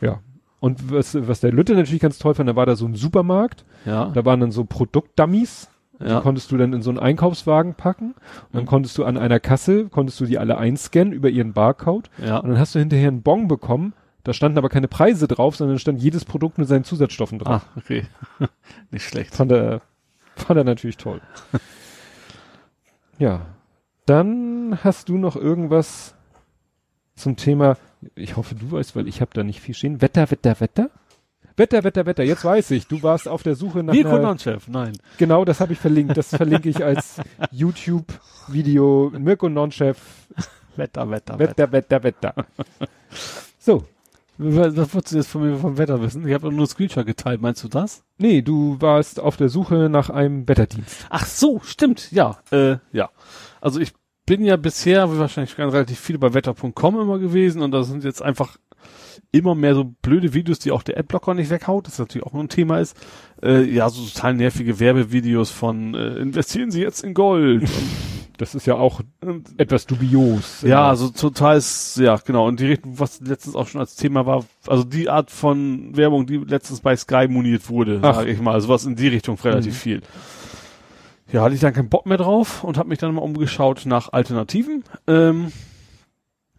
Ja. 0.00 0.20
Und 0.60 0.92
was, 0.92 1.16
was 1.26 1.40
der 1.40 1.52
Lütte 1.52 1.74
natürlich 1.74 2.02
ganz 2.02 2.18
toll 2.18 2.34
fand, 2.34 2.48
da 2.48 2.56
war 2.56 2.66
da 2.66 2.76
so 2.76 2.86
ein 2.86 2.94
Supermarkt. 2.94 3.64
Ja. 3.84 4.10
Da 4.14 4.24
waren 4.24 4.40
dann 4.40 4.52
so 4.52 4.64
Produktdummies 4.64 5.68
ja. 6.04 6.16
Die 6.16 6.22
konntest 6.22 6.50
du 6.50 6.56
dann 6.56 6.72
in 6.72 6.82
so 6.82 6.90
einen 6.90 6.98
Einkaufswagen 6.98 7.74
packen 7.74 8.14
und 8.14 8.54
dann 8.54 8.62
mhm. 8.62 8.68
konntest 8.68 8.98
du 8.98 9.04
an 9.04 9.16
einer 9.16 9.40
Kasse, 9.40 9.88
konntest 9.88 10.20
du 10.20 10.26
die 10.26 10.38
alle 10.38 10.58
einscannen 10.58 11.12
über 11.12 11.28
ihren 11.28 11.52
Barcode 11.52 12.10
ja. 12.18 12.38
und 12.38 12.50
dann 12.50 12.58
hast 12.58 12.74
du 12.74 12.78
hinterher 12.78 13.08
einen 13.08 13.22
Bon 13.22 13.48
bekommen. 13.48 13.92
Da 14.24 14.32
standen 14.32 14.58
aber 14.58 14.68
keine 14.68 14.88
Preise 14.88 15.26
drauf, 15.26 15.56
sondern 15.56 15.78
stand 15.78 16.00
jedes 16.00 16.24
Produkt 16.24 16.58
mit 16.58 16.68
seinen 16.68 16.84
Zusatzstoffen 16.84 17.40
drauf. 17.40 17.66
Ah, 17.66 17.78
okay. 17.78 18.04
Nicht 18.90 19.04
schlecht. 19.04 19.34
Fand 19.34 19.50
er, 19.50 19.82
fand 20.36 20.58
er 20.58 20.64
natürlich 20.64 20.96
toll. 20.96 21.20
ja. 23.18 23.46
Dann 24.06 24.78
hast 24.82 25.08
du 25.08 25.16
noch 25.16 25.36
irgendwas 25.36 26.14
zum 27.14 27.36
Thema, 27.36 27.76
ich 28.14 28.36
hoffe, 28.36 28.54
du 28.54 28.72
weißt, 28.72 28.96
weil 28.96 29.06
ich 29.06 29.20
habe 29.20 29.30
da 29.34 29.44
nicht 29.44 29.60
viel 29.60 29.74
stehen. 29.74 30.02
Wetter, 30.02 30.30
Wetter, 30.30 30.58
Wetter? 30.60 30.90
Wetter, 31.56 31.84
Wetter, 31.84 32.06
Wetter. 32.06 32.22
Jetzt 32.24 32.44
weiß 32.44 32.70
ich, 32.72 32.86
du 32.88 33.02
warst 33.02 33.28
auf 33.28 33.42
der 33.42 33.54
Suche 33.54 33.82
nach 33.82 33.92
Mirko 33.92 34.18
Nonchef, 34.18 34.68
nein. 34.68 34.92
Genau, 35.18 35.44
das 35.44 35.60
habe 35.60 35.74
ich 35.74 35.78
verlinkt. 35.78 36.16
Das 36.16 36.34
verlinke 36.34 36.68
ich 36.68 36.82
als 36.82 37.20
YouTube-Video. 37.50 39.12
Mirko 39.18 39.48
Nonchef. 39.48 39.98
Wetter, 40.76 41.10
Wetter, 41.10 41.38
Wetter, 41.38 41.70
Wetter, 41.70 42.02
Wetter. 42.02 42.34
So. 43.58 43.84
Was 44.44 44.94
wolltest 44.94 45.12
du 45.12 45.16
jetzt 45.18 45.28
von 45.28 45.42
mir 45.42 45.56
vom 45.56 45.78
Wetter 45.78 46.02
wissen? 46.02 46.26
Ich 46.26 46.34
habe 46.34 46.48
nur 46.48 46.58
einen 46.58 46.66
Screenshot 46.66 47.06
geteilt. 47.06 47.40
Meinst 47.40 47.62
du 47.62 47.68
das? 47.68 48.04
Nee, 48.18 48.42
du 48.42 48.80
warst 48.80 49.20
auf 49.20 49.36
der 49.36 49.48
Suche 49.48 49.88
nach 49.88 50.10
einem 50.10 50.48
Wetterdienst. 50.48 51.06
Ach 51.10 51.26
so, 51.26 51.60
stimmt. 51.64 52.10
Ja, 52.12 52.38
äh, 52.50 52.76
ja. 52.92 53.10
Also 53.60 53.80
ich 53.80 53.92
bin 54.26 54.44
ja 54.44 54.56
bisher 54.56 55.18
wahrscheinlich 55.18 55.56
ganz 55.56 55.72
relativ 55.72 55.98
viel 55.98 56.18
bei 56.18 56.32
wetter.com 56.34 57.00
immer 57.00 57.18
gewesen 57.18 57.62
und 57.62 57.72
da 57.72 57.82
sind 57.82 58.04
jetzt 58.04 58.22
einfach 58.22 58.56
immer 59.30 59.54
mehr 59.54 59.74
so 59.74 59.84
blöde 60.02 60.34
Videos, 60.34 60.58
die 60.58 60.72
auch 60.72 60.82
der 60.82 60.98
Adblocker 60.98 61.34
nicht 61.34 61.50
weghaut, 61.50 61.86
das 61.86 61.98
natürlich 61.98 62.26
auch 62.26 62.32
nur 62.32 62.44
ein 62.44 62.48
Thema 62.48 62.78
ist. 62.78 62.96
Äh, 63.42 63.62
ja, 63.64 63.88
so 63.88 64.04
total 64.04 64.34
nervige 64.34 64.78
Werbevideos 64.78 65.50
von 65.50 65.94
äh, 65.94 66.16
investieren 66.16 66.70
Sie 66.70 66.82
jetzt 66.82 67.02
in 67.02 67.14
Gold. 67.14 67.68
das 68.42 68.56
ist 68.56 68.66
ja 68.66 68.74
auch 68.74 69.02
etwas 69.56 69.86
dubios. 69.86 70.62
Ja, 70.62 70.88
also 70.88 71.10
total 71.10 71.58
ist, 71.58 71.96
ja, 71.98 72.16
genau. 72.16 72.48
Und 72.48 72.58
die 72.58 72.66
Richtung, 72.66 72.98
was 72.98 73.20
letztens 73.20 73.54
auch 73.54 73.68
schon 73.68 73.80
als 73.80 73.94
Thema 73.94 74.26
war, 74.26 74.44
also 74.66 74.82
die 74.82 75.08
Art 75.08 75.30
von 75.30 75.96
Werbung, 75.96 76.26
die 76.26 76.38
letztens 76.38 76.80
bei 76.80 76.96
Sky 76.96 77.28
moniert 77.28 77.68
wurde, 77.68 78.00
sage 78.00 78.30
ich 78.30 78.40
mal, 78.40 78.60
sowas 78.60 78.84
in 78.84 78.96
die 78.96 79.06
Richtung 79.06 79.38
relativ 79.38 79.74
mhm. 79.74 79.78
viel. 79.78 80.02
Ja, 81.32 81.42
hatte 81.42 81.54
ich 81.54 81.60
dann 81.60 81.72
keinen 81.72 81.88
Bock 81.88 82.04
mehr 82.04 82.18
drauf 82.18 82.64
und 82.64 82.78
habe 82.78 82.88
mich 82.88 82.98
dann 82.98 83.14
mal 83.14 83.22
umgeschaut 83.22 83.86
nach 83.86 84.12
Alternativen. 84.12 84.82
Ähm, 85.06 85.52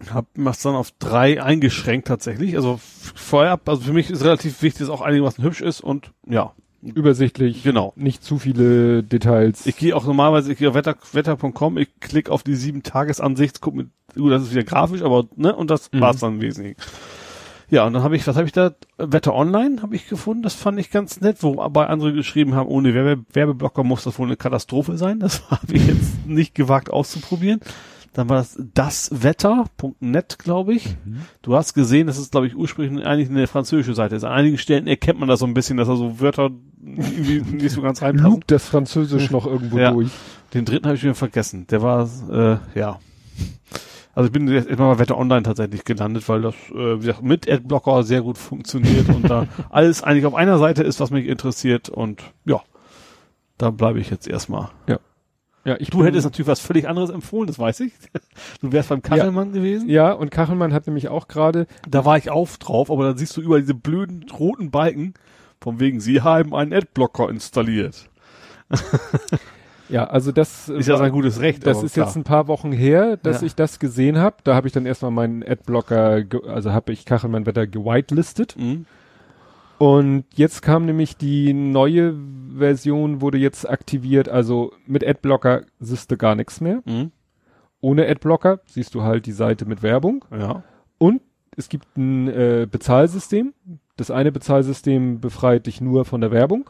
hab 0.09 0.25
mach's 0.37 0.61
dann 0.61 0.75
auf 0.75 0.91
drei 0.99 1.43
eingeschränkt 1.43 2.07
tatsächlich. 2.07 2.55
Also 2.55 2.79
vorher, 3.13 3.59
also 3.65 3.81
für 3.81 3.93
mich 3.93 4.09
ist 4.09 4.23
relativ 4.23 4.61
wichtig, 4.61 4.87
dass 4.87 4.89
auch 4.89 5.01
einigermaßen 5.01 5.43
hübsch 5.43 5.59
ist 5.59 5.81
und 5.81 6.13
ja, 6.29 6.53
Übersichtlich. 6.83 7.63
Genau. 7.63 7.93
Nicht 7.95 8.23
zu 8.23 8.39
viele 8.39 9.03
Details. 9.03 9.65
Ich 9.65 9.77
gehe 9.77 9.95
auch 9.95 10.05
normalerweise, 10.05 10.51
ich 10.51 10.57
gehe 10.57 10.69
auf 10.69 10.75
wetter, 10.75 10.95
wetter.com, 11.13 11.77
ich 11.77 11.99
klicke 11.99 12.31
auf 12.31 12.43
die 12.43 12.55
sieben 12.55 12.83
Tagesansicht, 12.83 13.61
guck 13.61 13.75
mit, 13.75 13.87
gut, 14.15 14.31
das 14.31 14.43
ist 14.43 14.51
wieder 14.51 14.63
grafisch, 14.63 15.01
aber, 15.01 15.25
ne, 15.35 15.55
und 15.55 15.69
das 15.69 15.91
mhm. 15.91 16.01
war's 16.01 16.19
dann 16.19 16.41
wesentlich. 16.41 16.77
Ja, 17.69 17.87
und 17.87 17.93
dann 17.93 18.03
habe 18.03 18.15
ich, 18.15 18.27
was 18.27 18.35
habe 18.35 18.45
ich 18.45 18.51
da? 18.51 18.75
Wetter 18.97 19.33
Online 19.33 19.81
habe 19.81 19.95
ich 19.95 20.07
gefunden, 20.07 20.43
das 20.43 20.53
fand 20.53 20.79
ich 20.79 20.91
ganz 20.91 21.21
nett, 21.21 21.37
wo 21.41 21.61
aber 21.61 21.89
andere 21.89 22.13
geschrieben 22.13 22.53
haben, 22.53 22.69
ohne 22.69 22.93
Werbe 22.93 23.23
Werbeblocker 23.33 23.83
muss 23.83 24.03
das 24.03 24.19
wohl 24.19 24.27
eine 24.27 24.37
Katastrophe 24.37 24.97
sein. 24.97 25.19
Das 25.19 25.49
habe 25.49 25.73
ich 25.73 25.87
jetzt 25.87 26.27
nicht 26.27 26.53
gewagt 26.53 26.91
auszuprobieren. 26.91 27.61
Dann 28.13 28.29
war 28.29 28.37
das 28.37 28.57
daswetter.net, 28.73 30.37
glaube 30.39 30.73
ich. 30.75 30.95
Mhm. 31.03 31.21
Du 31.41 31.55
hast 31.55 31.73
gesehen, 31.73 32.05
das 32.05 32.19
ist, 32.19 32.31
glaube 32.31 32.45
ich, 32.45 32.55
ursprünglich 32.55 33.05
eigentlich 33.05 33.29
eine 33.29 33.47
französische 33.47 33.95
Seite 33.95 34.15
ist. 34.15 34.23
An 34.23 34.31
einigen 34.31 34.59
Stellen 34.59 34.85
erkennt 34.85 35.19
man 35.19 35.27
das 35.27 35.39
so 35.39 35.47
ein 35.47 35.55
bisschen, 35.55 35.77
dass 35.77 35.87
da 35.87 35.95
so 35.95 36.19
Wörter 36.19 36.51
irgendwie 36.85 37.41
nicht 37.55 37.71
so 37.71 37.81
ganz 37.81 38.03
reinpassen. 38.03 38.31
Lugt 38.31 38.51
das 38.51 38.65
Französisch 38.65 39.31
noch 39.31 39.47
irgendwo 39.47 39.79
ja. 39.79 39.91
durch. 39.91 40.11
Den 40.53 40.65
dritten 40.65 40.85
habe 40.85 40.95
ich 40.95 41.03
mir 41.03 41.15
vergessen. 41.15 41.65
Der 41.67 41.81
war, 41.81 42.07
äh, 42.31 42.79
ja. 42.79 42.99
Also 44.13 44.27
ich 44.27 44.31
bin 44.31 44.47
jetzt 44.47 44.67
immer 44.67 44.89
mal 44.89 44.99
Wetter 44.99 45.17
Online 45.17 45.41
tatsächlich 45.41 45.83
gelandet, 45.83 46.29
weil 46.29 46.43
das 46.43 46.53
äh, 46.69 46.97
wie 46.97 47.07
gesagt, 47.07 47.23
mit 47.23 47.49
Adblocker 47.49 48.03
sehr 48.03 48.21
gut 48.21 48.37
funktioniert 48.37 49.09
und 49.09 49.27
da 49.27 49.47
alles 49.71 50.03
eigentlich 50.03 50.27
auf 50.27 50.35
einer 50.35 50.59
Seite 50.59 50.83
ist, 50.83 50.99
was 50.99 51.09
mich 51.09 51.25
interessiert 51.25 51.89
und 51.89 52.21
ja, 52.45 52.61
da 53.57 53.71
bleibe 53.71 53.99
ich 53.99 54.11
jetzt 54.11 54.27
erstmal. 54.27 54.69
Ja. 54.87 54.99
Ja, 55.65 55.77
ich 55.79 55.89
du 55.89 56.03
hättest 56.03 56.25
natürlich 56.25 56.47
was 56.47 56.59
völlig 56.59 56.89
anderes 56.89 57.09
empfohlen, 57.09 57.47
das 57.47 57.57
weiß 57.57 57.81
ich. 57.81 57.93
Du 58.61 58.71
wärst 58.71 58.89
beim 58.89 59.01
Kachelmann 59.01 59.49
ja, 59.49 59.53
gewesen. 59.53 59.89
Ja, 59.89 60.11
und 60.11 60.31
Kachelmann 60.31 60.73
hat 60.73 60.87
nämlich 60.87 61.09
auch 61.09 61.27
gerade. 61.27 61.67
Da 61.87 62.05
war 62.05 62.17
ich 62.17 62.29
auf 62.29 62.57
drauf, 62.57 62.89
aber 62.89 63.05
dann 63.05 63.17
siehst 63.17 63.35
du 63.37 63.41
über 63.41 63.59
diese 63.59 63.73
blöden 63.73 64.25
roten 64.29 64.71
Balken, 64.71 65.13
von 65.61 65.79
wegen, 65.79 65.99
sie 65.99 66.21
haben 66.21 66.53
einen 66.53 66.73
Adblocker 66.73 67.29
installiert. 67.29 68.09
Ja, 69.89 70.05
also 70.05 70.31
das 70.31 70.69
ist 70.69 70.87
ja 70.87 70.97
sein 70.97 71.11
gutes 71.11 71.39
Recht. 71.39 71.65
Das 71.65 71.83
ist 71.83 71.93
klar. 71.93 72.07
jetzt 72.07 72.15
ein 72.15 72.23
paar 72.23 72.47
Wochen 72.47 72.71
her, 72.71 73.17
dass 73.17 73.41
ja. 73.41 73.47
ich 73.47 73.55
das 73.55 73.79
gesehen 73.79 74.17
habe. 74.17 74.37
Da 74.43 74.55
habe 74.55 74.67
ich 74.67 74.73
dann 74.73 74.85
erstmal 74.85 75.11
meinen 75.11 75.43
Adblocker, 75.43 76.23
also 76.47 76.71
habe 76.71 76.91
ich 76.91 77.05
Kachelmann 77.05 77.45
Wetter 77.45 77.67
gewitelistet. 77.67 78.55
Mhm. 78.57 78.85
Und 79.77 80.25
jetzt 80.35 80.61
kam 80.61 80.85
nämlich 80.85 81.17
die 81.17 81.53
neue 81.53 82.15
Version, 82.57 83.21
wurde 83.21 83.37
jetzt 83.37 83.69
aktiviert. 83.69 84.29
Also 84.29 84.71
mit 84.85 85.05
Adblocker 85.05 85.63
siehst 85.79 86.11
du 86.11 86.17
gar 86.17 86.35
nichts 86.35 86.61
mehr. 86.61 86.81
Mhm. 86.85 87.11
Ohne 87.81 88.07
Adblocker 88.07 88.61
siehst 88.65 88.95
du 88.95 89.03
halt 89.03 89.25
die 89.25 89.33
Seite 89.33 89.65
mit 89.65 89.83
Werbung. 89.83 90.23
Ja. 90.31 90.63
Und 90.97 91.21
es 91.57 91.69
gibt 91.69 91.97
ein 91.97 92.27
äh, 92.29 92.67
Bezahlsystem. 92.69 93.53
Das 93.97 94.09
eine 94.09 94.31
Bezahlsystem 94.31 95.19
befreit 95.19 95.67
dich 95.67 95.81
nur 95.81 96.05
von 96.05 96.21
der 96.21 96.31
Werbung. 96.31 96.69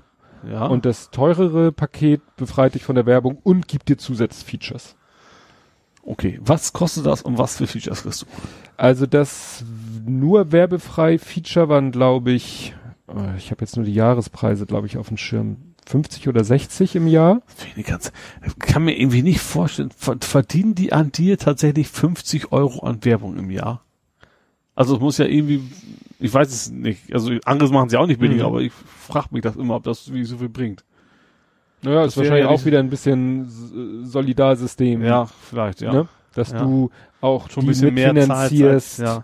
Ja. 0.49 0.65
Und 0.65 0.85
das 0.85 1.11
teurere 1.11 1.71
Paket 1.71 2.21
befreit 2.35 2.75
dich 2.75 2.83
von 2.83 2.95
der 2.95 3.05
Werbung 3.05 3.37
und 3.43 3.67
gibt 3.67 3.89
dir 3.89 3.97
Zusatzfeatures. 3.97 4.95
Okay, 6.05 6.39
was 6.43 6.73
kostet 6.73 7.05
das 7.05 7.21
und 7.21 7.37
was 7.37 7.57
für 7.57 7.67
Features 7.67 8.03
kriegst 8.03 8.23
du? 8.23 8.25
Also 8.75 9.05
das 9.05 9.63
nur 10.05 10.51
werbefrei 10.51 11.17
Feature 11.17 11.69
waren, 11.69 11.91
glaube 11.91 12.31
ich, 12.31 12.73
ich 13.37 13.51
habe 13.51 13.61
jetzt 13.61 13.75
nur 13.75 13.85
die 13.85 13.93
Jahrespreise, 13.93 14.65
glaube 14.65 14.87
ich, 14.87 14.97
auf 14.97 15.07
dem 15.07 15.17
Schirm. 15.17 15.57
50 15.85 16.29
oder 16.29 16.43
60 16.43 16.95
im 16.95 17.07
Jahr. 17.07 17.41
Ich 17.75 17.85
kann 18.59 18.85
mir 18.85 18.97
irgendwie 18.97 19.21
nicht 19.21 19.41
vorstellen, 19.41 19.89
verdienen 20.21 20.75
die 20.75 20.93
an 20.93 21.11
dir 21.11 21.37
tatsächlich 21.37 21.89
50 21.89 22.51
Euro 22.51 22.85
an 22.85 23.03
Werbung 23.03 23.37
im 23.37 23.51
Jahr? 23.51 23.83
Also 24.75 24.95
es 24.95 25.01
muss 25.01 25.17
ja 25.17 25.25
irgendwie, 25.25 25.61
ich 26.19 26.33
weiß 26.33 26.47
es 26.47 26.71
nicht, 26.71 27.13
also 27.13 27.31
anderes 27.45 27.71
machen 27.71 27.89
sie 27.89 27.97
auch 27.97 28.07
nicht 28.07 28.19
billiger, 28.19 28.43
mhm. 28.43 28.55
aber 28.55 28.61
ich 28.61 28.71
frage 28.71 29.27
mich 29.31 29.41
das 29.41 29.55
immer, 29.55 29.75
ob 29.75 29.83
das 29.83 30.11
wie 30.11 30.23
so 30.23 30.37
viel 30.37 30.49
bringt. 30.49 30.83
Naja, 31.83 32.03
das 32.03 32.13
ist 32.13 32.17
wahrscheinlich 32.17 32.45
auch 32.45 32.63
wieder 32.65 32.79
ein 32.79 32.89
bisschen 32.89 34.05
Solidarsystem. 34.05 35.03
Ja, 35.03 35.25
vielleicht, 35.25 35.81
ja. 35.81 35.91
Ne? 35.91 36.07
Dass 36.33 36.51
ja. 36.51 36.63
du 36.63 36.89
auch 37.19 37.49
schon 37.49 37.63
ein 37.63 37.67
bisschen 37.67 37.93
mehr 37.93 38.13
finanzierst. 38.13 38.99
ja. 38.99 39.23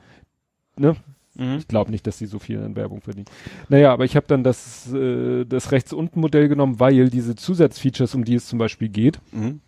Ne? 0.75 0.95
Mhm. 1.39 1.57
Ich 1.57 1.67
glaube 1.67 1.91
nicht, 1.91 2.05
dass 2.05 2.17
sie 2.17 2.25
so 2.25 2.37
viel 2.37 2.61
an 2.61 2.75
Werbung 2.75 3.01
verdienen. 3.01 3.25
Naja, 3.69 3.93
aber 3.93 4.05
ich 4.05 4.15
habe 4.15 4.27
dann 4.27 4.43
das, 4.43 4.91
äh, 4.93 5.45
das 5.45 5.71
rechts 5.71 5.93
unten 5.93 6.19
Modell 6.19 6.49
genommen, 6.49 6.79
weil 6.79 7.09
diese 7.09 7.35
Zusatzfeatures, 7.35 8.13
um 8.13 8.25
die 8.25 8.35
es 8.35 8.47
zum 8.47 8.59
Beispiel 8.59 8.89
geht, 8.89 9.19
mhm. 9.31 9.61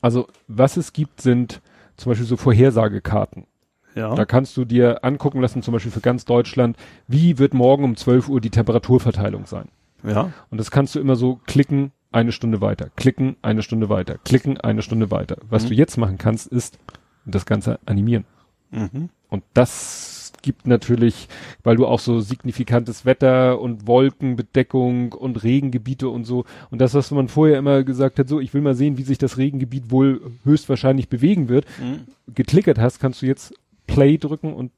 also 0.00 0.26
was 0.46 0.76
es 0.76 0.92
gibt, 0.92 1.20
sind 1.20 1.62
zum 1.96 2.10
Beispiel 2.10 2.26
so 2.26 2.36
Vorhersagekarten. 2.36 3.46
Ja. 3.94 4.14
Da 4.14 4.24
kannst 4.26 4.56
du 4.56 4.64
dir 4.64 5.04
angucken 5.04 5.40
lassen, 5.40 5.62
zum 5.62 5.72
Beispiel 5.72 5.90
für 5.90 6.00
ganz 6.00 6.24
Deutschland, 6.24 6.76
wie 7.08 7.38
wird 7.38 7.54
morgen 7.54 7.84
um 7.84 7.96
12 7.96 8.28
Uhr 8.28 8.40
die 8.40 8.50
Temperaturverteilung 8.50 9.46
sein. 9.46 9.68
Ja. 10.04 10.32
Und 10.50 10.58
das 10.58 10.70
kannst 10.70 10.94
du 10.94 11.00
immer 11.00 11.16
so 11.16 11.40
klicken, 11.46 11.90
eine 12.12 12.32
Stunde 12.32 12.60
weiter, 12.60 12.90
klicken, 12.96 13.36
eine 13.42 13.62
Stunde 13.62 13.88
weiter, 13.88 14.16
klicken, 14.18 14.58
eine 14.58 14.82
Stunde 14.82 15.10
weiter. 15.10 15.38
Was 15.48 15.64
mhm. 15.64 15.68
du 15.68 15.74
jetzt 15.74 15.96
machen 15.96 16.16
kannst, 16.16 16.46
ist 16.46 16.78
das 17.26 17.44
Ganze 17.44 17.80
animieren. 17.86 18.24
Mhm. 18.70 19.10
Und 19.28 19.42
das 19.54 20.17
gibt 20.48 20.66
natürlich, 20.66 21.28
weil 21.62 21.76
du 21.76 21.86
auch 21.86 22.00
so 22.00 22.20
signifikantes 22.20 23.04
Wetter 23.04 23.60
und 23.60 23.86
Wolkenbedeckung 23.86 25.12
und 25.12 25.42
Regengebiete 25.44 26.08
und 26.08 26.24
so. 26.24 26.46
Und 26.70 26.80
das, 26.80 26.94
was 26.94 27.10
man 27.10 27.28
vorher 27.28 27.58
immer 27.58 27.82
gesagt 27.84 28.18
hat, 28.18 28.30
so, 28.30 28.40
ich 28.40 28.54
will 28.54 28.62
mal 28.62 28.74
sehen, 28.74 28.96
wie 28.96 29.02
sich 29.02 29.18
das 29.18 29.36
Regengebiet 29.36 29.90
wohl 29.90 30.22
höchstwahrscheinlich 30.44 31.10
bewegen 31.10 31.50
wird, 31.50 31.66
mhm. 31.78 32.06
geklickert 32.34 32.78
hast, 32.78 32.98
kannst 32.98 33.20
du 33.20 33.26
jetzt 33.26 33.52
Play 33.86 34.16
drücken 34.16 34.54
und 34.54 34.72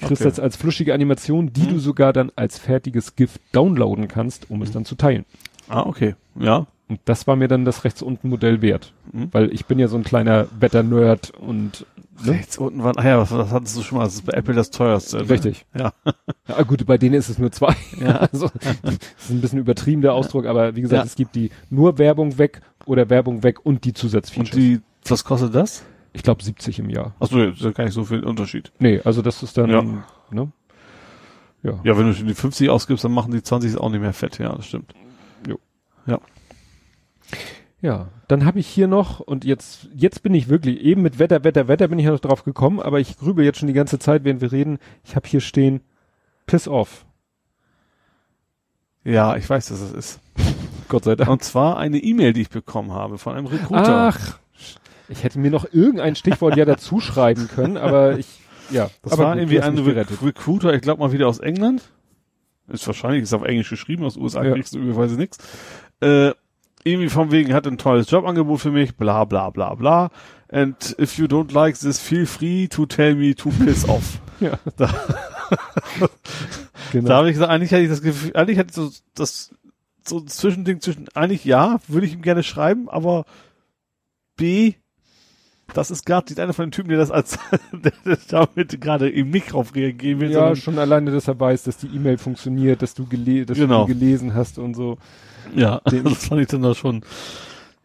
kriegst 0.00 0.22
okay. 0.22 0.30
das 0.30 0.40
als 0.40 0.56
flüschige 0.56 0.94
Animation, 0.94 1.52
die 1.52 1.62
mhm. 1.62 1.68
du 1.68 1.78
sogar 1.78 2.12
dann 2.12 2.32
als 2.34 2.58
fertiges 2.58 3.14
GIF 3.14 3.38
downloaden 3.52 4.08
kannst, 4.08 4.50
um 4.50 4.62
es 4.62 4.72
dann 4.72 4.84
zu 4.84 4.96
teilen. 4.96 5.26
Ah, 5.68 5.82
okay. 5.82 6.16
Ja. 6.40 6.66
Und 6.88 6.98
das 7.04 7.28
war 7.28 7.36
mir 7.36 7.46
dann 7.46 7.64
das 7.64 7.84
rechts 7.84 8.02
unten 8.02 8.28
Modell 8.28 8.62
wert. 8.62 8.94
Mhm. 9.12 9.28
Weil 9.30 9.54
ich 9.54 9.66
bin 9.66 9.78
ja 9.78 9.86
so 9.86 9.96
ein 9.96 10.02
kleiner 10.02 10.48
Wetter-Nerd 10.58 11.30
und 11.30 11.86
ne? 12.24 12.32
rechts 12.32 12.58
unten 12.58 12.82
war, 12.82 12.96
ah 12.96 13.06
ja, 13.06 13.18
was, 13.18 13.30
was 13.30 13.50
hattest 13.50 13.76
du 13.76 13.82
schon 13.82 13.98
mal? 13.98 14.04
Das 14.04 14.14
ist 14.14 14.26
bei 14.26 14.32
Apple 14.32 14.54
das 14.54 14.70
teuerste. 14.70 15.18
Ne? 15.18 15.30
Richtig. 15.30 15.66
Ja. 15.76 15.92
ja. 16.48 16.62
Gut, 16.62 16.84
bei 16.86 16.98
denen 16.98 17.14
ist 17.14 17.28
es 17.28 17.38
nur 17.38 17.52
zwei. 17.52 17.74
Ja. 18.00 18.16
also, 18.32 18.50
das 18.82 18.94
ist 19.18 19.30
ein 19.30 19.40
bisschen 19.40 19.58
übertrieben 19.58 20.02
der 20.02 20.14
Ausdruck, 20.14 20.46
aber 20.46 20.76
wie 20.76 20.82
gesagt, 20.82 21.04
ja. 21.04 21.06
es 21.06 21.14
gibt 21.14 21.34
die 21.34 21.50
nur 21.68 21.98
Werbung 21.98 22.38
weg 22.38 22.60
oder 22.86 23.10
Werbung 23.10 23.42
weg 23.42 23.64
und 23.64 23.84
die 23.84 23.92
Zusatzfeatures. 23.92 24.54
Und 24.54 24.60
die, 24.60 24.80
was 25.06 25.24
kostet 25.24 25.54
das? 25.54 25.84
Ich 26.12 26.22
glaube 26.22 26.42
70 26.42 26.80
im 26.80 26.90
Jahr. 26.90 27.14
Achso, 27.20 27.38
das 27.38 27.58
ist 27.58 27.64
ja 27.64 27.70
gar 27.70 27.84
nicht 27.84 27.94
so 27.94 28.04
viel 28.04 28.24
Unterschied. 28.24 28.72
Nee, 28.78 29.00
also 29.04 29.22
das 29.22 29.42
ist 29.42 29.56
dann, 29.56 29.70
ja. 29.70 29.82
ne? 30.30 30.52
Ja. 31.62 31.78
Ja, 31.84 31.98
wenn 31.98 32.06
du 32.06 32.14
schon 32.14 32.26
die 32.26 32.34
50 32.34 32.70
ausgibst, 32.70 33.04
dann 33.04 33.12
machen 33.12 33.32
die 33.32 33.42
20 33.42 33.76
auch 33.76 33.90
nicht 33.90 34.00
mehr 34.00 34.12
fett, 34.12 34.38
ja, 34.38 34.54
das 34.54 34.66
stimmt. 34.66 34.94
Jo. 35.46 35.58
Ja. 36.06 36.18
Ja, 37.82 38.08
dann 38.28 38.44
habe 38.44 38.58
ich 38.58 38.66
hier 38.66 38.88
noch, 38.88 39.20
und 39.20 39.44
jetzt, 39.44 39.88
jetzt 39.94 40.22
bin 40.22 40.34
ich 40.34 40.48
wirklich, 40.48 40.80
eben 40.80 41.00
mit 41.00 41.18
Wetter, 41.18 41.44
Wetter, 41.44 41.66
Wetter 41.66 41.88
bin 41.88 41.98
ich 41.98 42.04
ja 42.04 42.12
noch 42.12 42.20
drauf 42.20 42.44
gekommen, 42.44 42.78
aber 42.78 43.00
ich 43.00 43.16
grübel 43.16 43.44
jetzt 43.44 43.58
schon 43.58 43.68
die 43.68 43.74
ganze 43.74 43.98
Zeit, 43.98 44.24
während 44.24 44.42
wir 44.42 44.52
reden. 44.52 44.78
Ich 45.02 45.16
habe 45.16 45.26
hier 45.26 45.40
stehen, 45.40 45.80
Piss 46.46 46.68
off. 46.68 47.06
Ja, 49.02 49.36
ich 49.36 49.48
weiß, 49.48 49.68
dass 49.68 49.80
es 49.80 49.92
ist. 49.92 50.20
Gott 50.88 51.04
sei 51.04 51.16
Dank. 51.16 51.30
Und 51.30 51.42
zwar 51.42 51.78
eine 51.78 51.98
E-Mail, 51.98 52.34
die 52.34 52.42
ich 52.42 52.50
bekommen 52.50 52.92
habe 52.92 53.16
von 53.16 53.34
einem 53.34 53.46
Recruiter. 53.46 54.12
Ach, 54.12 54.38
ich 55.08 55.24
hätte 55.24 55.38
mir 55.38 55.50
noch 55.50 55.72
irgendein 55.72 56.16
Stichwort 56.16 56.56
ja 56.56 56.64
dazu 56.66 57.00
schreiben 57.00 57.48
können, 57.48 57.76
aber 57.78 58.18
ich, 58.18 58.40
ja. 58.70 58.90
Das 59.02 59.16
war 59.16 59.32
gut, 59.32 59.42
irgendwie 59.42 59.60
ein 59.60 59.78
Re 59.78 60.06
Recruiter, 60.22 60.74
ich 60.74 60.82
glaube 60.82 61.00
mal 61.00 61.12
wieder 61.12 61.28
aus 61.28 61.38
England. 61.38 61.82
Ist 62.68 62.86
wahrscheinlich, 62.86 63.22
ist 63.22 63.32
auf 63.32 63.42
Englisch 63.42 63.70
geschrieben, 63.70 64.04
aus 64.04 64.16
USA 64.16 64.44
ja. 64.44 64.52
kriegst 64.52 64.74
du 64.74 64.78
üblicherweise 64.78 65.16
nichts. 65.16 65.38
Äh, 66.00 66.32
irgendwie 66.84 67.08
vom 67.08 67.30
wegen 67.30 67.52
hat 67.52 67.66
ein 67.66 67.78
tolles 67.78 68.10
Jobangebot 68.10 68.60
für 68.60 68.70
mich, 68.70 68.96
bla 68.96 69.24
bla 69.24 69.50
bla 69.50 69.74
bla. 69.74 70.10
And 70.48 70.96
if 70.98 71.18
you 71.18 71.26
don't 71.26 71.52
like 71.52 71.78
this, 71.78 71.98
feel 71.98 72.26
free 72.26 72.68
to 72.68 72.86
tell 72.86 73.14
me 73.14 73.34
to 73.34 73.50
piss 73.50 73.88
off. 73.88 74.20
ja. 74.40 74.58
Da, 74.76 74.92
genau. 76.92 77.08
da 77.08 77.16
habe 77.18 77.28
ich 77.28 77.34
gesagt, 77.34 77.50
eigentlich 77.50 77.72
hatte 77.72 77.82
ich 77.82 77.88
das 77.88 78.02
Gefühl, 78.02 78.34
eigentlich 78.34 78.58
hatte 78.58 78.70
ich 78.70 78.74
so 78.74 78.90
das 79.14 79.54
so 80.06 80.18
ein 80.18 80.26
Zwischending 80.26 80.80
zwischen, 80.80 81.08
eigentlich 81.14 81.44
ja, 81.44 81.78
würde 81.86 82.06
ich 82.06 82.14
ihm 82.14 82.22
gerne 82.22 82.42
schreiben, 82.42 82.88
aber 82.88 83.24
B, 84.36 84.74
das 85.74 85.90
ist 85.90 86.04
gerade 86.04 86.28
nicht 86.28 86.40
einer 86.40 86.52
von 86.52 86.66
den 86.66 86.72
Typen, 86.72 86.88
der 86.88 86.98
das 86.98 87.10
als 87.10 87.38
der, 87.72 87.92
der 88.04 88.18
damit 88.28 88.80
gerade 88.80 89.10
eben 89.10 89.30
nicht 89.30 89.52
drauf 89.52 89.74
reagieren 89.74 90.20
will. 90.20 90.32
Ja, 90.32 90.56
schon 90.56 90.78
alleine, 90.78 91.12
dass 91.12 91.28
er 91.28 91.38
weiß, 91.38 91.64
dass 91.64 91.76
die 91.76 91.88
E-Mail 91.88 92.18
funktioniert, 92.18 92.82
dass 92.82 92.94
du, 92.94 93.06
gele 93.06 93.46
dass 93.46 93.58
genau. 93.58 93.86
du 93.86 93.94
gelesen 93.94 94.34
hast 94.34 94.58
und 94.58 94.74
so. 94.74 94.98
Ja, 95.54 95.80
Den 95.90 96.04
das 96.04 96.26
fand 96.26 96.40
ich 96.40 96.48
dann 96.48 96.62
da 96.62 96.74
schon, 96.74 97.02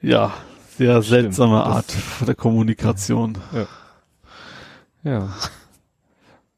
ja, 0.01 0.33
sehr 0.77 1.01
seltsame 1.01 1.59
Stimmt, 1.59 1.75
Art 1.75 1.95
der 2.27 2.35
Kommunikation. 2.35 3.37
Ja. 3.53 3.67
ja. 5.03 5.33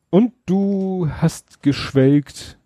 Und 0.09 0.33
du 0.45 1.09
hast 1.21 1.61
geschwelgt 1.61 2.57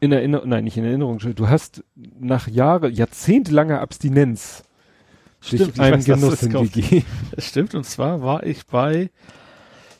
in 0.00 0.12
Erinnerung, 0.12 0.48
nein, 0.48 0.64
nicht 0.64 0.76
in 0.76 0.84
Erinnerung, 0.84 1.18
du 1.18 1.48
hast 1.48 1.84
nach 1.94 2.48
Jahre, 2.48 2.88
jahrzehntelanger 2.88 3.80
Abstinenz 3.80 4.64
Stimmt, 5.40 5.78
einem 5.80 6.04
Genuss 6.04 6.40
hingegeben. 6.40 7.04
Stimmt, 7.38 7.74
und 7.74 7.84
zwar 7.84 8.22
war 8.22 8.44
ich 8.44 8.66
bei 8.66 9.10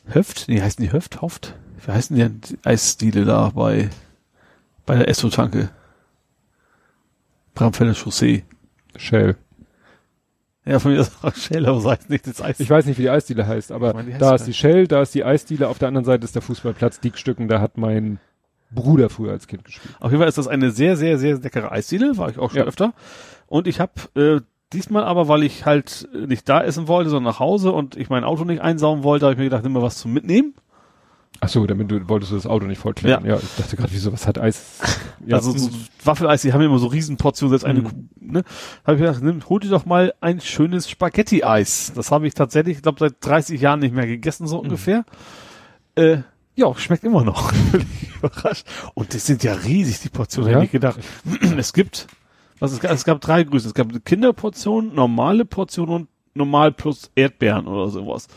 Höft, 0.05 0.45
nee, 0.47 0.61
heißen 0.61 0.83
die 0.83 0.91
Höft, 0.91 1.21
Hoft? 1.21 1.55
Wie 1.85 1.91
heißen 1.91 2.15
die 2.15 2.57
Eisstile 2.63 3.25
da 3.25 3.49
bei, 3.49 3.89
bei 4.85 4.95
der 4.95 5.07
Esso-Tanke? 5.07 5.69
Bramfelder 7.53 7.93
Chaussee. 7.93 8.43
Shell. 8.95 9.35
Ja, 10.65 10.79
von 10.79 10.93
mir 10.93 10.99
ist 10.99 11.11
auch 11.23 11.35
Shell, 11.35 11.65
aber 11.65 11.83
heißt 11.83 12.09
nicht 12.09 12.25
das 12.25 12.41
Eis. 12.41 12.59
Ich 12.59 12.69
weiß 12.69 12.85
nicht, 12.85 12.97
wie 12.97 13.03
die 13.03 13.09
Eisdiele 13.09 13.45
heißt, 13.45 13.71
aber 13.71 13.89
ich 13.89 13.95
meine, 13.95 14.17
da 14.17 14.35
ist 14.35 14.45
die 14.45 14.53
Shell, 14.53 14.87
da 14.87 15.01
ist 15.01 15.13
die 15.13 15.25
Eisdiele, 15.25 15.67
auf 15.67 15.77
der 15.77 15.89
anderen 15.89 16.05
Seite 16.05 16.23
ist 16.23 16.35
der 16.35 16.41
Fußballplatz 16.41 17.01
Diekstücken, 17.01 17.49
da 17.49 17.59
hat 17.59 17.77
mein 17.77 18.19
Bruder 18.71 19.09
früher 19.09 19.31
als 19.31 19.47
Kind 19.47 19.65
gespielt. 19.65 19.95
Auf 19.99 20.11
jeden 20.11 20.21
Fall 20.21 20.29
ist 20.29 20.37
das 20.37 20.47
eine 20.47 20.71
sehr, 20.71 20.95
sehr, 20.95 21.17
sehr 21.17 21.37
leckere 21.37 21.71
Eisdiele, 21.71 22.17
war 22.17 22.29
ich 22.29 22.39
auch 22.39 22.51
schon 22.51 22.61
ja. 22.61 22.65
öfter. 22.65 22.93
Und 23.47 23.67
ich 23.67 23.79
habe 23.81 23.91
äh, 24.15 24.41
diesmal 24.71 25.03
aber, 25.03 25.27
weil 25.27 25.43
ich 25.43 25.65
halt 25.65 26.07
nicht 26.13 26.47
da 26.47 26.63
essen 26.63 26.87
wollte, 26.87 27.09
sondern 27.09 27.31
nach 27.31 27.39
Hause 27.39 27.71
und 27.71 27.97
ich 27.97 28.09
mein 28.09 28.23
Auto 28.23 28.45
nicht 28.45 28.61
einsaugen 28.61 29.03
wollte, 29.03 29.25
habe 29.25 29.33
ich 29.33 29.37
mir 29.37 29.45
gedacht, 29.45 29.63
nimm 29.63 29.73
mal 29.73 29.81
was 29.81 29.97
zum 29.97 30.13
Mitnehmen. 30.13 30.55
Ach 31.43 31.49
so, 31.49 31.65
damit 31.67 31.91
du 31.91 32.07
wolltest 32.07 32.31
du 32.31 32.35
das 32.35 32.47
Auto 32.47 32.65
nicht 32.67 32.77
vollklären. 32.77 33.25
Ja. 33.25 33.33
ja, 33.33 33.41
ich 33.41 33.55
dachte 33.57 33.75
gerade, 33.75 33.91
wieso, 33.91 34.13
was 34.13 34.27
hat 34.27 34.39
Eis? 34.39 34.79
Ja, 35.25 35.37
also 35.37 35.57
so 35.57 35.69
Waffeleis, 36.03 36.41
die 36.41 36.51
haben 36.51 36.61
immer 36.61 36.79
so 36.79 36.87
Riesenportionen, 36.87 37.57
selbst 37.57 37.63
eine, 37.63 37.79
mhm. 37.79 38.09
ne? 38.19 38.43
Habe 38.85 38.97
ich 38.97 39.01
gedacht, 39.03 39.23
nimm, 39.23 39.41
hol 39.47 39.61
dir 39.61 39.69
doch 39.69 39.85
mal 39.85 40.13
ein 40.19 40.41
schönes 40.41 40.89
Spaghetti-Eis. 40.89 41.93
Das 41.95 42.11
habe 42.11 42.27
ich 42.27 42.33
tatsächlich, 42.33 42.75
ich 42.75 42.83
glaube, 42.83 42.99
seit 42.99 43.15
30 43.21 43.61
Jahren 43.61 43.79
nicht 43.79 43.95
mehr 43.95 44.05
gegessen, 44.05 44.45
so 44.45 44.57
mhm. 44.57 44.63
ungefähr. 44.63 45.05
Äh, 45.95 46.17
ja, 46.55 46.75
schmeckt 46.75 47.05
immer 47.05 47.23
noch. 47.23 47.53
überrascht. 48.17 48.65
Und 48.95 49.13
das 49.13 49.25
sind 49.25 49.43
ja 49.43 49.53
riesig, 49.53 50.01
die 50.01 50.09
Portionen, 50.09 50.51
ja? 50.51 50.55
hätte 50.57 50.65
ich 50.65 50.71
gedacht. 50.71 50.99
es 51.57 51.71
gibt, 51.71 52.07
was 52.59 52.73
es, 52.73 52.83
es 52.83 53.05
gab 53.05 53.21
drei 53.21 53.43
Größen. 53.43 53.69
Es 53.69 53.73
gab 53.73 53.89
eine 53.89 54.01
Kinderportion, 54.01 54.93
normale 54.93 55.45
Portion 55.45 55.89
und 55.89 56.07
normal 56.33 56.71
plus 56.71 57.11
Erdbeeren 57.15 57.67
oder 57.67 57.89
sowas. 57.89 58.27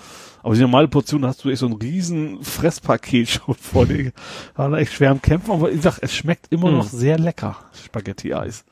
Aber 0.43 0.55
die 0.55 0.61
normale 0.61 0.87
Portion 0.89 1.27
hast 1.27 1.45
du 1.45 1.51
echt 1.51 1.59
so 1.59 1.67
ein 1.67 1.73
riesen 1.73 2.43
Fresspaket 2.43 3.29
schon 3.31 3.55
vor 3.55 3.87
dir. 3.87 4.13
War 4.55 4.71
da 4.71 4.79
echt 4.79 4.93
schwer 4.93 5.11
am 5.11 5.23
Kämpfen, 5.23 5.51
aber 5.51 5.73
ich 5.73 5.83
sag, 5.83 5.99
es 6.01 6.15
schmeckt 6.15 6.53
immer 6.53 6.71
mhm. 6.71 6.79
noch 6.79 6.89
sehr 6.89 7.19
lecker, 7.19 7.57
Spaghetti-Eis. 7.85 8.65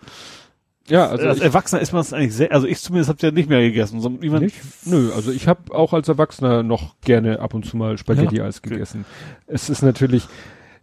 Ja, 0.87 1.07
also 1.07 1.27
als 1.27 1.41
Erwachsener 1.41 1.81
ist 1.81 1.93
man 1.93 2.03
es 2.03 2.13
eigentlich 2.13 2.35
sehr, 2.35 2.53
also 2.53 2.67
ich 2.67 2.79
zumindest 2.81 3.09
hab's 3.09 3.23
ja 3.23 3.31
nicht 3.31 3.49
mehr 3.49 3.63
gegessen. 3.63 4.01
So, 4.01 4.11
nicht? 4.11 4.57
Nö, 4.85 5.13
also 5.15 5.33
ich 5.33 5.49
habe 5.49 5.75
auch 5.75 5.95
als 5.95 6.09
Erwachsener 6.09 6.63
noch 6.63 6.95
gerne 7.01 7.41
ab 7.41 7.55
und 7.55 7.65
zu 7.65 7.77
mal 7.77 7.97
Spaghetti-Eis 7.97 8.57
ja, 8.57 8.61
okay. 8.61 8.75
gegessen. 8.75 9.07
Es 9.47 9.71
ist 9.71 9.83
natürlich, 9.83 10.29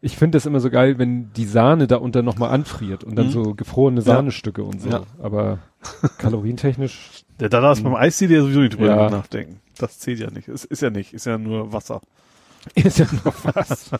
ich 0.01 0.17
finde 0.17 0.37
das 0.37 0.47
immer 0.47 0.59
so 0.59 0.71
geil, 0.71 0.97
wenn 0.97 1.31
die 1.33 1.45
Sahne 1.45 1.85
da 1.85 1.97
unter 1.97 2.23
nochmal 2.23 2.49
anfriert 2.49 3.03
und 3.03 3.15
dann 3.15 3.27
mhm. 3.27 3.31
so 3.31 3.53
gefrorene 3.53 4.01
Sahnestücke 4.01 4.61
ja. 4.61 4.67
und 4.67 4.81
so. 4.81 4.89
Ja. 4.89 5.03
Aber 5.21 5.59
kalorientechnisch. 6.17 7.23
Der 7.39 7.49
da 7.49 7.61
darf 7.61 7.81
beim 7.81 7.95
Eis 7.95 8.19
ja 8.19 8.27
sowieso 8.41 8.59
nicht 8.59 8.73
drüber 8.73 8.87
ja. 8.87 9.09
nachdenken. 9.09 9.59
Das 9.77 9.99
zählt 9.99 10.19
ja 10.19 10.29
nicht. 10.29 10.47
Es 10.47 10.63
ist 10.63 10.81
ja 10.81 10.89
nicht, 10.89 11.13
ist 11.13 11.25
ja 11.25 11.37
nur 11.37 11.73
Wasser. 11.73 12.01
Ist 12.75 12.99
ja 12.99 13.07
nur 13.11 13.33
Wasser. 13.55 13.99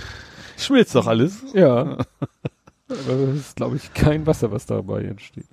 Schmilzt 0.56 0.96
doch 0.96 1.06
alles. 1.06 1.40
Ja. 1.54 1.98
Aber 2.88 3.26
das 3.26 3.36
ist, 3.36 3.56
glaube 3.56 3.76
ich, 3.76 3.94
kein 3.94 4.26
Wasser, 4.26 4.50
was 4.50 4.66
dabei 4.66 5.04
entsteht. 5.04 5.46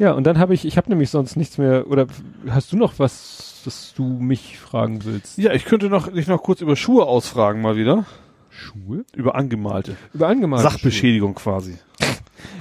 ja, 0.00 0.12
und 0.12 0.24
dann 0.24 0.38
habe 0.38 0.54
ich, 0.54 0.64
ich 0.64 0.76
habe 0.76 0.90
nämlich 0.90 1.10
sonst 1.10 1.36
nichts 1.36 1.56
mehr, 1.56 1.86
oder 1.88 2.08
hast 2.50 2.72
du 2.72 2.76
noch 2.76 2.98
was, 2.98 3.62
das 3.64 3.94
du 3.94 4.04
mich 4.04 4.58
fragen 4.58 5.04
willst? 5.04 5.38
Ja, 5.38 5.52
ich 5.52 5.64
könnte 5.64 5.88
noch, 5.88 6.12
dich 6.12 6.26
noch 6.26 6.42
kurz 6.42 6.60
über 6.60 6.74
Schuhe 6.74 7.06
ausfragen 7.06 7.62
mal 7.62 7.76
wieder. 7.76 8.04
Schuhe? 8.50 9.04
Über 9.14 9.36
angemalte. 9.36 9.96
Über 10.12 10.28
angemalte. 10.28 10.68
Sachbeschädigung 10.68 11.34
Schuhe. 11.34 11.42
quasi. 11.42 11.78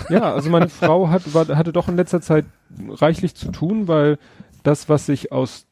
Ja, 0.09 0.33
also 0.33 0.49
meine 0.49 0.69
Frau 0.69 1.09
hat, 1.09 1.33
war, 1.33 1.47
hatte 1.55 1.73
doch 1.73 1.87
in 1.87 1.95
letzter 1.95 2.21
Zeit 2.21 2.45
reichlich 2.89 3.35
zu 3.35 3.51
tun, 3.51 3.87
weil 3.87 4.17
das, 4.63 4.89
was 4.89 5.05
sich 5.05 5.31
aus, 5.31 5.65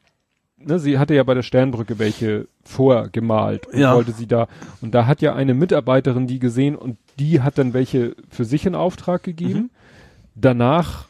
ne, 0.58 0.78
sie 0.78 0.98
hatte 0.98 1.14
ja 1.14 1.22
bei 1.22 1.34
der 1.34 1.42
Sternbrücke 1.42 1.98
welche 1.98 2.48
vorgemalt 2.64 3.66
und 3.66 3.78
ja. 3.78 3.94
wollte 3.94 4.12
sie 4.12 4.26
da, 4.26 4.48
und 4.80 4.94
da 4.94 5.06
hat 5.06 5.22
ja 5.22 5.34
eine 5.34 5.54
Mitarbeiterin 5.54 6.26
die 6.26 6.38
gesehen 6.38 6.76
und 6.76 6.98
die 7.18 7.40
hat 7.40 7.58
dann 7.58 7.74
welche 7.74 8.14
für 8.28 8.44
sich 8.44 8.66
in 8.66 8.74
Auftrag 8.74 9.22
gegeben. 9.22 9.58
Mhm. 9.58 9.70
Danach 10.34 11.06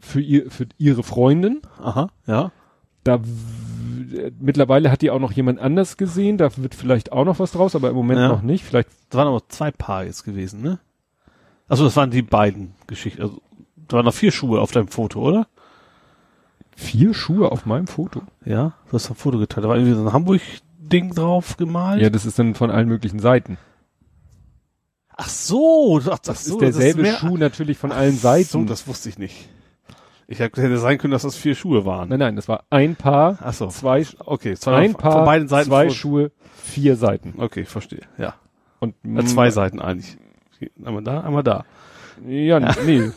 für 0.00 0.20
ihr, 0.20 0.50
für 0.50 0.66
ihre 0.78 1.02
Freundin. 1.02 1.62
Aha, 1.80 2.08
ja. 2.26 2.50
Da 3.04 3.20
mittlerweile 4.40 4.90
hat 4.90 5.02
die 5.02 5.10
auch 5.10 5.18
noch 5.18 5.32
jemand 5.32 5.58
anders 5.58 5.96
gesehen, 5.96 6.38
da 6.38 6.56
wird 6.56 6.74
vielleicht 6.74 7.12
auch 7.12 7.24
noch 7.24 7.38
was 7.38 7.52
draus, 7.52 7.76
aber 7.76 7.90
im 7.90 7.96
Moment 7.96 8.20
ja. 8.20 8.28
noch 8.28 8.42
nicht. 8.42 8.64
Vielleicht. 8.64 8.88
Das 9.10 9.18
waren 9.18 9.28
aber 9.28 9.42
zwei 9.48 9.70
Paar 9.70 10.04
jetzt 10.04 10.24
gewesen, 10.24 10.62
ne? 10.62 10.78
Also 11.68 11.84
das 11.84 11.96
waren 11.96 12.10
die 12.10 12.22
beiden 12.22 12.74
Geschichten. 12.86 13.22
Also, 13.22 13.42
da 13.76 13.98
waren 13.98 14.06
noch 14.06 14.14
vier 14.14 14.32
Schuhe 14.32 14.60
auf 14.60 14.72
deinem 14.72 14.88
Foto, 14.88 15.20
oder? 15.20 15.46
Vier 16.76 17.14
Schuhe 17.14 17.50
auf 17.50 17.66
meinem 17.66 17.86
Foto? 17.86 18.22
Ja, 18.44 18.74
du 18.88 18.92
hast 18.92 19.10
ein 19.10 19.16
Foto 19.16 19.38
geteilt. 19.38 19.64
Da 19.64 19.68
war 19.68 19.76
irgendwie 19.76 19.94
so 19.94 20.02
ein 20.02 20.12
Hamburg-Ding 20.12 21.14
drauf 21.14 21.56
gemalt. 21.56 22.00
Ja, 22.00 22.10
das 22.10 22.24
ist 22.24 22.38
dann 22.38 22.54
von 22.54 22.70
allen 22.70 22.88
möglichen 22.88 23.18
Seiten. 23.18 23.58
Ach 25.20 25.28
so, 25.28 26.00
ach, 26.08 26.20
das, 26.20 26.44
so, 26.44 26.54
ist 26.54 26.60
derselbe 26.60 27.02
ist 27.02 27.18
Schuh 27.18 27.36
natürlich 27.36 27.76
von 27.76 27.90
allen 27.90 28.16
Seiten. 28.16 28.48
So, 28.48 28.64
das 28.64 28.86
wusste 28.86 29.08
ich 29.08 29.18
nicht. 29.18 29.48
Ich 30.28 30.38
hätte 30.38 30.78
sein 30.78 30.98
können, 30.98 31.10
dass 31.10 31.22
das 31.22 31.36
vier 31.36 31.54
Schuhe 31.54 31.84
waren. 31.84 32.10
Nein, 32.10 32.18
nein, 32.18 32.36
das 32.36 32.48
war 32.48 32.64
ein 32.70 32.94
Paar, 32.94 33.38
ach 33.40 33.54
so. 33.54 33.66
zwei, 33.68 34.06
okay, 34.18 34.54
zwei 34.54 34.76
ein 34.76 34.94
Paar, 34.94 35.12
von 35.12 35.24
beiden 35.24 35.48
Seiten 35.48 35.70
zwei 35.70 35.88
Schuhe, 35.88 36.30
vier 36.54 36.96
Seiten. 36.96 37.34
Okay, 37.38 37.64
verstehe, 37.64 38.02
ja. 38.18 38.34
Und 38.78 38.94
äh, 39.04 39.24
zwei 39.24 39.50
Seiten 39.50 39.80
eigentlich. 39.80 40.18
Einmal 40.84 41.02
da, 41.02 41.20
einmal 41.20 41.42
da. 41.42 41.64
Ja, 42.26 42.58
ja. 42.58 42.74
nee. 42.84 43.10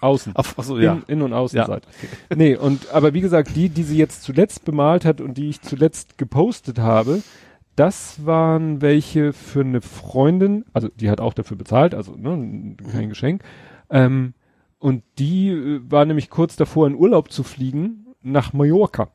Außen. 0.00 0.32
Ach, 0.34 0.54
so, 0.62 0.78
ja. 0.78 0.94
In, 0.94 1.18
in 1.18 1.22
und 1.22 1.32
Außenseite. 1.32 1.86
Ja. 1.88 2.08
Okay. 2.08 2.36
Nee, 2.36 2.56
und, 2.56 2.90
aber 2.90 3.14
wie 3.14 3.20
gesagt, 3.20 3.54
die, 3.54 3.68
die 3.68 3.84
sie 3.84 3.96
jetzt 3.96 4.24
zuletzt 4.24 4.64
bemalt 4.64 5.04
hat 5.04 5.20
und 5.20 5.34
die 5.38 5.48
ich 5.48 5.60
zuletzt 5.60 6.18
gepostet 6.18 6.80
habe, 6.80 7.22
das 7.76 8.26
waren 8.26 8.82
welche 8.82 9.32
für 9.32 9.60
eine 9.60 9.80
Freundin, 9.80 10.64
also 10.72 10.88
die 10.88 11.08
hat 11.08 11.20
auch 11.20 11.34
dafür 11.34 11.56
bezahlt, 11.56 11.94
also 11.94 12.16
ne, 12.16 12.76
kein 12.90 13.04
mhm. 13.04 13.08
Geschenk. 13.08 13.42
Ähm, 13.90 14.34
und 14.78 15.04
die 15.18 15.50
äh, 15.50 15.80
war 15.88 16.04
nämlich 16.04 16.30
kurz 16.30 16.56
davor, 16.56 16.88
in 16.88 16.96
Urlaub 16.96 17.30
zu 17.30 17.44
fliegen 17.44 18.06
nach 18.22 18.52
Mallorca. 18.52 19.12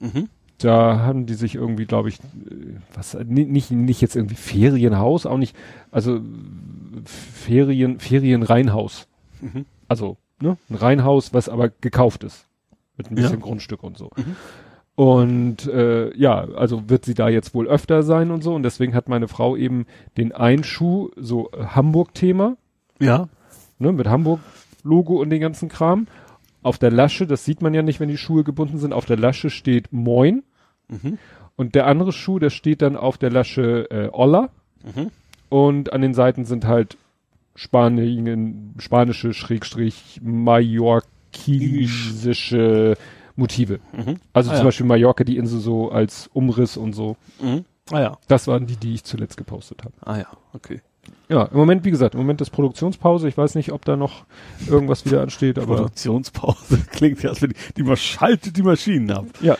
Mhm. 0.00 0.28
Da 0.58 1.00
haben 1.00 1.26
die 1.26 1.34
sich 1.34 1.54
irgendwie, 1.54 1.84
glaube 1.84 2.08
ich, 2.08 2.18
äh, 2.18 2.76
was 2.94 3.14
nicht 3.24 3.70
nicht 3.70 4.00
jetzt 4.00 4.16
irgendwie 4.16 4.36
Ferienhaus, 4.36 5.26
auch 5.26 5.38
nicht, 5.38 5.56
also 5.90 6.20
Ferien 7.04 8.00
Ferienreinhaus. 8.00 9.08
Mhm. 9.40 9.66
Also 9.88 10.16
ne, 10.40 10.56
ein 10.70 10.74
Reihenhaus, 10.74 11.34
was 11.34 11.48
aber 11.48 11.68
gekauft 11.68 12.24
ist 12.24 12.46
mit 12.96 13.10
ein 13.10 13.14
bisschen 13.14 13.40
ja. 13.40 13.44
Grundstück 13.44 13.82
und 13.82 13.98
so. 13.98 14.10
Mhm. 14.16 14.36
Und 14.94 15.66
äh, 15.66 16.16
ja, 16.16 16.48
also 16.56 16.88
wird 16.88 17.04
sie 17.04 17.12
da 17.12 17.28
jetzt 17.28 17.54
wohl 17.54 17.68
öfter 17.68 18.02
sein 18.02 18.30
und 18.30 18.42
so. 18.42 18.54
Und 18.54 18.62
deswegen 18.62 18.94
hat 18.94 19.08
meine 19.08 19.28
Frau 19.28 19.54
eben 19.54 19.86
den 20.16 20.32
Einschuh, 20.32 21.10
so 21.16 21.50
Hamburg-Thema. 21.52 22.56
Ja. 22.98 23.28
Ne, 23.78 23.92
mit 23.92 24.08
Hamburg-Logo 24.08 25.20
und 25.20 25.28
den 25.28 25.42
ganzen 25.42 25.68
Kram. 25.68 26.06
Auf 26.66 26.78
der 26.78 26.90
Lasche, 26.90 27.28
das 27.28 27.44
sieht 27.44 27.62
man 27.62 27.74
ja 27.74 27.82
nicht, 27.82 28.00
wenn 28.00 28.08
die 28.08 28.18
Schuhe 28.18 28.42
gebunden 28.42 28.78
sind, 28.78 28.92
auf 28.92 29.04
der 29.04 29.16
Lasche 29.16 29.50
steht 29.50 29.92
Moin. 29.92 30.42
Mhm. 30.88 31.16
Und 31.54 31.76
der 31.76 31.86
andere 31.86 32.10
Schuh, 32.10 32.40
der 32.40 32.50
steht 32.50 32.82
dann 32.82 32.96
auf 32.96 33.18
der 33.18 33.30
Lasche 33.30 33.88
äh, 33.88 34.08
Olla. 34.12 34.50
Mhm. 34.82 35.12
Und 35.48 35.92
an 35.92 36.00
den 36.00 36.12
Seiten 36.12 36.44
sind 36.44 36.66
halt 36.66 36.96
Spanien, 37.54 38.74
spanische, 38.78 39.32
Schrägstrich, 39.32 40.20
mallorquinische 40.24 42.96
Motive. 43.36 43.78
Mhm. 43.92 44.16
Also 44.32 44.50
ah, 44.50 44.54
zum 44.54 44.62
ja. 44.62 44.64
Beispiel 44.64 44.86
Mallorca, 44.86 45.22
die 45.22 45.36
Insel 45.36 45.60
so 45.60 45.92
als 45.92 46.28
Umriss 46.32 46.76
und 46.76 46.94
so. 46.94 47.16
Mhm. 47.40 47.64
Ah 47.92 48.00
ja. 48.00 48.18
Das 48.26 48.48
waren 48.48 48.66
die, 48.66 48.74
die 48.74 48.94
ich 48.94 49.04
zuletzt 49.04 49.36
gepostet 49.36 49.84
habe. 49.84 49.94
Ah 50.00 50.18
ja, 50.18 50.26
okay. 50.52 50.80
Ja, 51.28 51.44
im 51.44 51.56
Moment, 51.56 51.84
wie 51.84 51.90
gesagt, 51.90 52.14
im 52.14 52.20
Moment 52.20 52.40
ist 52.40 52.50
Produktionspause. 52.50 53.28
Ich 53.28 53.36
weiß 53.36 53.56
nicht, 53.56 53.72
ob 53.72 53.84
da 53.84 53.96
noch 53.96 54.24
irgendwas 54.68 55.04
wieder 55.04 55.22
ansteht, 55.22 55.58
aber. 55.58 55.76
Produktionspause 55.76 56.78
klingt 56.90 57.22
ja, 57.22 57.30
als 57.30 57.42
wenn 57.42 57.50
die, 57.50 57.56
die 57.76 57.82
man 57.82 57.96
schaltet 57.96 58.56
die 58.56 58.62
Maschinen 58.62 59.10
ab. 59.10 59.26
Ja. 59.40 59.56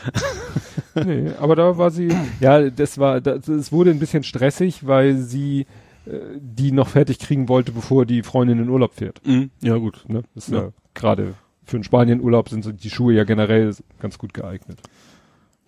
nee, 0.94 1.30
aber 1.40 1.56
da 1.56 1.76
war 1.76 1.90
sie, 1.90 2.08
ja, 2.40 2.70
das 2.70 2.98
war, 2.98 3.20
das, 3.20 3.48
es 3.48 3.72
wurde 3.72 3.90
ein 3.90 3.98
bisschen 3.98 4.22
stressig, 4.22 4.86
weil 4.86 5.16
sie 5.16 5.66
äh, 6.06 6.18
die 6.38 6.70
noch 6.70 6.88
fertig 6.88 7.18
kriegen 7.18 7.48
wollte, 7.48 7.72
bevor 7.72 8.06
die 8.06 8.22
Freundin 8.22 8.60
in 8.60 8.68
Urlaub 8.68 8.94
fährt. 8.94 9.20
Mhm. 9.26 9.50
Ja, 9.60 9.76
gut. 9.76 10.04
Ne? 10.06 10.22
Das 10.34 10.48
ist 10.48 10.54
ja, 10.54 10.60
ja 10.60 10.72
gerade 10.94 11.34
für 11.64 11.76
einen 11.76 11.84
Spanienurlaub 11.84 12.48
sind 12.48 12.82
die 12.84 12.90
Schuhe 12.90 13.12
ja 13.12 13.24
generell 13.24 13.74
ganz 13.98 14.18
gut 14.18 14.32
geeignet. 14.32 14.78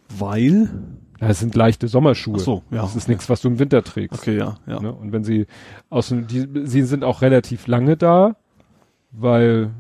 Weil? 0.09 0.71
Ja, 1.21 1.29
es 1.29 1.41
sind 1.41 1.55
leichte 1.55 1.89
Sommerschuhe. 1.89 2.37
Ach 2.39 2.45
so, 2.45 2.63
ja. 2.71 2.83
Das 2.83 2.95
ist 2.95 3.09
nichts, 3.09 3.29
was 3.29 3.41
du 3.41 3.49
im 3.49 3.59
Winter 3.59 3.83
trägst. 3.83 4.21
Okay, 4.21 4.37
ja, 4.37 4.57
ja. 4.67 4.81
Ne? 4.81 4.93
Und 4.93 5.13
wenn 5.13 5.25
sie 5.25 5.47
aus 5.91 6.09
die, 6.15 6.49
sie 6.65 6.83
sind 6.83 7.03
auch 7.05 7.23
relativ 7.23 7.67
lange 7.67 7.97
da, 7.97 8.37
weil 9.11 9.71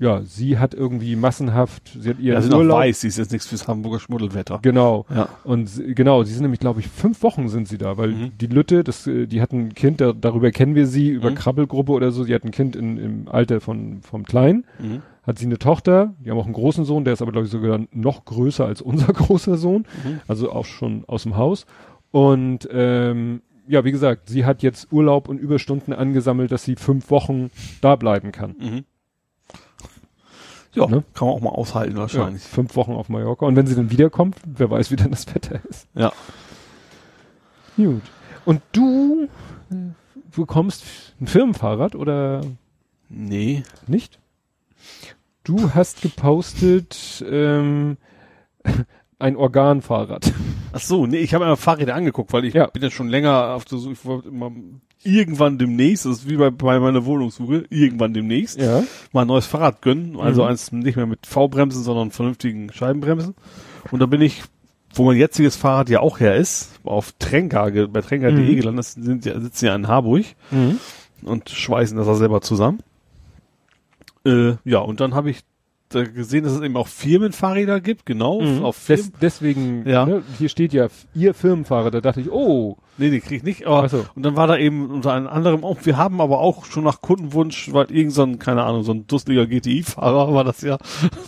ja, 0.00 0.22
sie 0.22 0.58
hat 0.58 0.72
irgendwie 0.72 1.14
massenhaft, 1.14 1.94
sie 2.00 2.08
hat 2.08 2.18
ihren 2.18 2.34
ja, 2.34 2.40
sie 2.40 2.50
Urlaub. 2.50 2.78
weiß, 2.78 3.02
sie 3.02 3.08
ist 3.08 3.18
jetzt 3.18 3.32
nichts 3.32 3.46
fürs 3.46 3.68
Hamburger 3.68 4.00
Schmuddelwetter. 4.00 4.58
Genau. 4.62 5.04
Ja. 5.14 5.28
Und 5.44 5.70
genau, 5.94 6.22
sie 6.22 6.32
sind 6.32 6.42
nämlich, 6.42 6.58
glaube 6.58 6.80
ich, 6.80 6.88
fünf 6.88 7.22
Wochen 7.22 7.50
sind 7.50 7.68
sie 7.68 7.76
da, 7.76 7.98
weil 7.98 8.12
mhm. 8.12 8.32
die 8.40 8.46
Lütte, 8.46 8.82
das, 8.82 9.06
äh, 9.06 9.26
die 9.26 9.42
hat 9.42 9.52
ein 9.52 9.74
Kind, 9.74 10.00
da, 10.00 10.14
darüber 10.14 10.52
kennen 10.52 10.74
wir 10.74 10.86
sie, 10.86 11.10
über 11.10 11.30
mhm. 11.30 11.34
Krabbelgruppe 11.34 11.92
oder 11.92 12.12
so, 12.12 12.24
sie 12.24 12.34
hat 12.34 12.44
ein 12.44 12.50
Kind 12.50 12.76
in, 12.76 12.96
im 12.96 13.28
Alter 13.28 13.60
von, 13.60 14.00
vom 14.00 14.24
Kleinen, 14.24 14.64
mhm. 14.78 15.02
hat 15.22 15.38
sie 15.38 15.44
eine 15.44 15.58
Tochter, 15.58 16.14
die 16.24 16.30
haben 16.30 16.38
auch 16.38 16.46
einen 16.46 16.54
großen 16.54 16.86
Sohn, 16.86 17.04
der 17.04 17.12
ist 17.12 17.20
aber, 17.20 17.32
glaube 17.32 17.44
ich, 17.44 17.52
sogar 17.52 17.78
noch 17.92 18.24
größer 18.24 18.64
als 18.64 18.80
unser 18.80 19.06
großer 19.12 19.58
Sohn, 19.58 19.84
mhm. 20.02 20.20
also 20.26 20.50
auch 20.50 20.64
schon 20.64 21.04
aus 21.08 21.24
dem 21.24 21.36
Haus. 21.36 21.66
Und 22.10 22.66
ähm, 22.72 23.42
ja, 23.68 23.84
wie 23.84 23.92
gesagt, 23.92 24.30
sie 24.30 24.46
hat 24.46 24.62
jetzt 24.62 24.90
Urlaub 24.92 25.28
und 25.28 25.38
Überstunden 25.38 25.92
angesammelt, 25.92 26.52
dass 26.52 26.64
sie 26.64 26.76
fünf 26.76 27.10
Wochen 27.10 27.50
da 27.82 27.96
bleiben 27.96 28.32
kann. 28.32 28.56
Ja, 30.72 30.86
ne? 30.86 31.02
kann 31.14 31.26
man 31.26 31.36
auch 31.36 31.40
mal 31.40 31.50
aushalten 31.50 31.96
wahrscheinlich. 31.96 32.42
Ja, 32.44 32.48
fünf 32.48 32.76
Wochen 32.76 32.92
auf 32.92 33.08
Mallorca. 33.08 33.46
Und 33.46 33.56
wenn 33.56 33.66
sie 33.66 33.74
dann 33.74 33.90
wiederkommt, 33.90 34.36
wer 34.44 34.70
weiß, 34.70 34.90
wie 34.90 34.96
dann 34.96 35.10
das 35.10 35.26
Wetter 35.34 35.60
ist. 35.68 35.88
Ja. 35.94 36.12
Gut. 37.76 38.02
Und 38.44 38.62
du 38.72 39.28
bekommst 40.34 40.84
ein 41.20 41.26
Firmenfahrrad 41.26 41.94
oder? 41.94 42.42
Nee. 43.08 43.64
Nicht? 43.86 44.20
Du 45.42 45.74
hast 45.74 46.02
gepostet 46.02 47.24
ähm, 47.28 47.96
ein 49.18 49.36
Organfahrrad. 49.36 50.32
Ach 50.72 50.80
so, 50.80 51.06
nee, 51.06 51.18
ich 51.18 51.34
habe 51.34 51.46
mir 51.46 51.56
Fahrräder 51.56 51.94
angeguckt, 51.94 52.32
weil 52.32 52.44
ich 52.44 52.54
ja. 52.54 52.66
bin 52.66 52.82
ja 52.82 52.90
schon 52.90 53.08
länger 53.08 53.54
auf 53.54 53.64
der 53.64 53.78
Suche, 53.78 53.92
ich 53.92 54.04
wollte 54.04 54.28
immer 54.28 54.52
irgendwann 55.02 55.58
demnächst, 55.58 56.04
das 56.04 56.18
ist 56.18 56.28
wie 56.28 56.36
bei, 56.36 56.50
bei 56.50 56.78
meiner 56.78 57.04
Wohnungssuche, 57.04 57.64
irgendwann 57.70 58.12
demnächst, 58.12 58.58
ja. 58.58 58.82
mal 59.12 59.22
ein 59.22 59.28
neues 59.28 59.46
Fahrrad 59.46 59.82
gönnen, 59.82 60.18
also 60.18 60.42
mhm. 60.42 60.48
eins 60.48 60.72
nicht 60.72 60.96
mehr 60.96 61.06
mit 61.06 61.26
V-Bremsen, 61.26 61.82
sondern 61.82 62.10
vernünftigen 62.10 62.72
Scheibenbremsen. 62.72 63.34
Und 63.90 64.00
da 64.00 64.06
bin 64.06 64.20
ich, 64.20 64.42
wo 64.94 65.04
mein 65.04 65.16
jetziges 65.16 65.56
Fahrrad 65.56 65.88
ja 65.88 66.00
auch 66.00 66.20
her 66.20 66.36
ist, 66.36 66.80
auf 66.84 67.12
Trenker, 67.18 67.70
bei 67.88 68.00
Trenker.de 68.02 68.40
mhm. 68.40 68.56
gelandet, 68.56 68.84
sind 68.84 69.24
ja, 69.24 69.40
sitzen 69.40 69.66
ja 69.66 69.74
in 69.74 69.88
Harburg 69.88 70.26
mhm. 70.50 70.78
und 71.22 71.48
schweißen 71.48 71.96
das 71.96 72.06
auch 72.06 72.16
selber 72.16 72.42
zusammen. 72.42 72.80
Äh, 74.24 74.54
ja, 74.64 74.80
und 74.80 75.00
dann 75.00 75.14
habe 75.14 75.30
ich 75.30 75.40
da 75.90 76.04
gesehen, 76.04 76.44
dass 76.44 76.52
es 76.54 76.60
eben 76.60 76.76
auch 76.76 76.88
Firmenfahrräder 76.88 77.80
gibt, 77.80 78.06
genau. 78.06 78.40
Mhm. 78.40 78.64
Auf 78.64 78.76
Firmen. 78.76 79.12
Des, 79.12 79.20
deswegen, 79.20 79.88
ja. 79.88 80.06
Ne, 80.06 80.22
hier 80.38 80.48
steht 80.48 80.72
ja 80.72 80.88
ihr 81.14 81.34
Firmenfahrer, 81.34 81.90
da 81.90 82.00
dachte 82.00 82.20
ich, 82.20 82.30
oh. 82.30 82.78
Nee, 82.96 83.10
die 83.10 83.20
krieg 83.20 83.38
ich 83.38 83.42
nicht. 83.42 83.66
Aber, 83.66 83.88
so. 83.88 84.04
Und 84.14 84.22
dann 84.22 84.36
war 84.36 84.46
da 84.46 84.56
eben 84.56 84.90
unter 84.90 85.12
anderem 85.12 85.64
auch, 85.64 85.78
wir 85.84 85.96
haben 85.96 86.20
aber 86.20 86.40
auch 86.40 86.64
schon 86.64 86.84
nach 86.84 87.00
Kundenwunsch, 87.00 87.72
weil 87.72 87.90
irgend 87.90 88.12
so 88.12 88.22
ein, 88.22 88.38
keine 88.38 88.62
Ahnung, 88.64 88.82
so 88.82 88.92
ein 88.92 89.06
dusseliger 89.06 89.46
GTI-Fahrer 89.46 90.32
war 90.34 90.44
das 90.44 90.60
ja. 90.62 90.78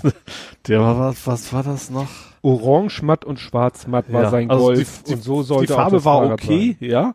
Der 0.68 0.80
war, 0.80 0.98
was, 0.98 1.26
was 1.26 1.52
war 1.52 1.62
das 1.62 1.90
noch? 1.90 2.08
Orange 2.42 3.02
matt 3.02 3.24
und 3.24 3.38
schwarz 3.38 3.86
matt 3.86 4.12
war 4.12 4.24
ja, 4.24 4.30
sein 4.30 4.50
also 4.50 4.64
Golf 4.64 5.04
die, 5.04 5.14
und 5.14 5.22
so 5.22 5.42
sollte 5.42 5.66
Die 5.66 5.72
Farbe 5.72 6.04
war 6.04 6.32
okay, 6.32 6.76
sein. 6.80 6.90
ja, 6.90 7.14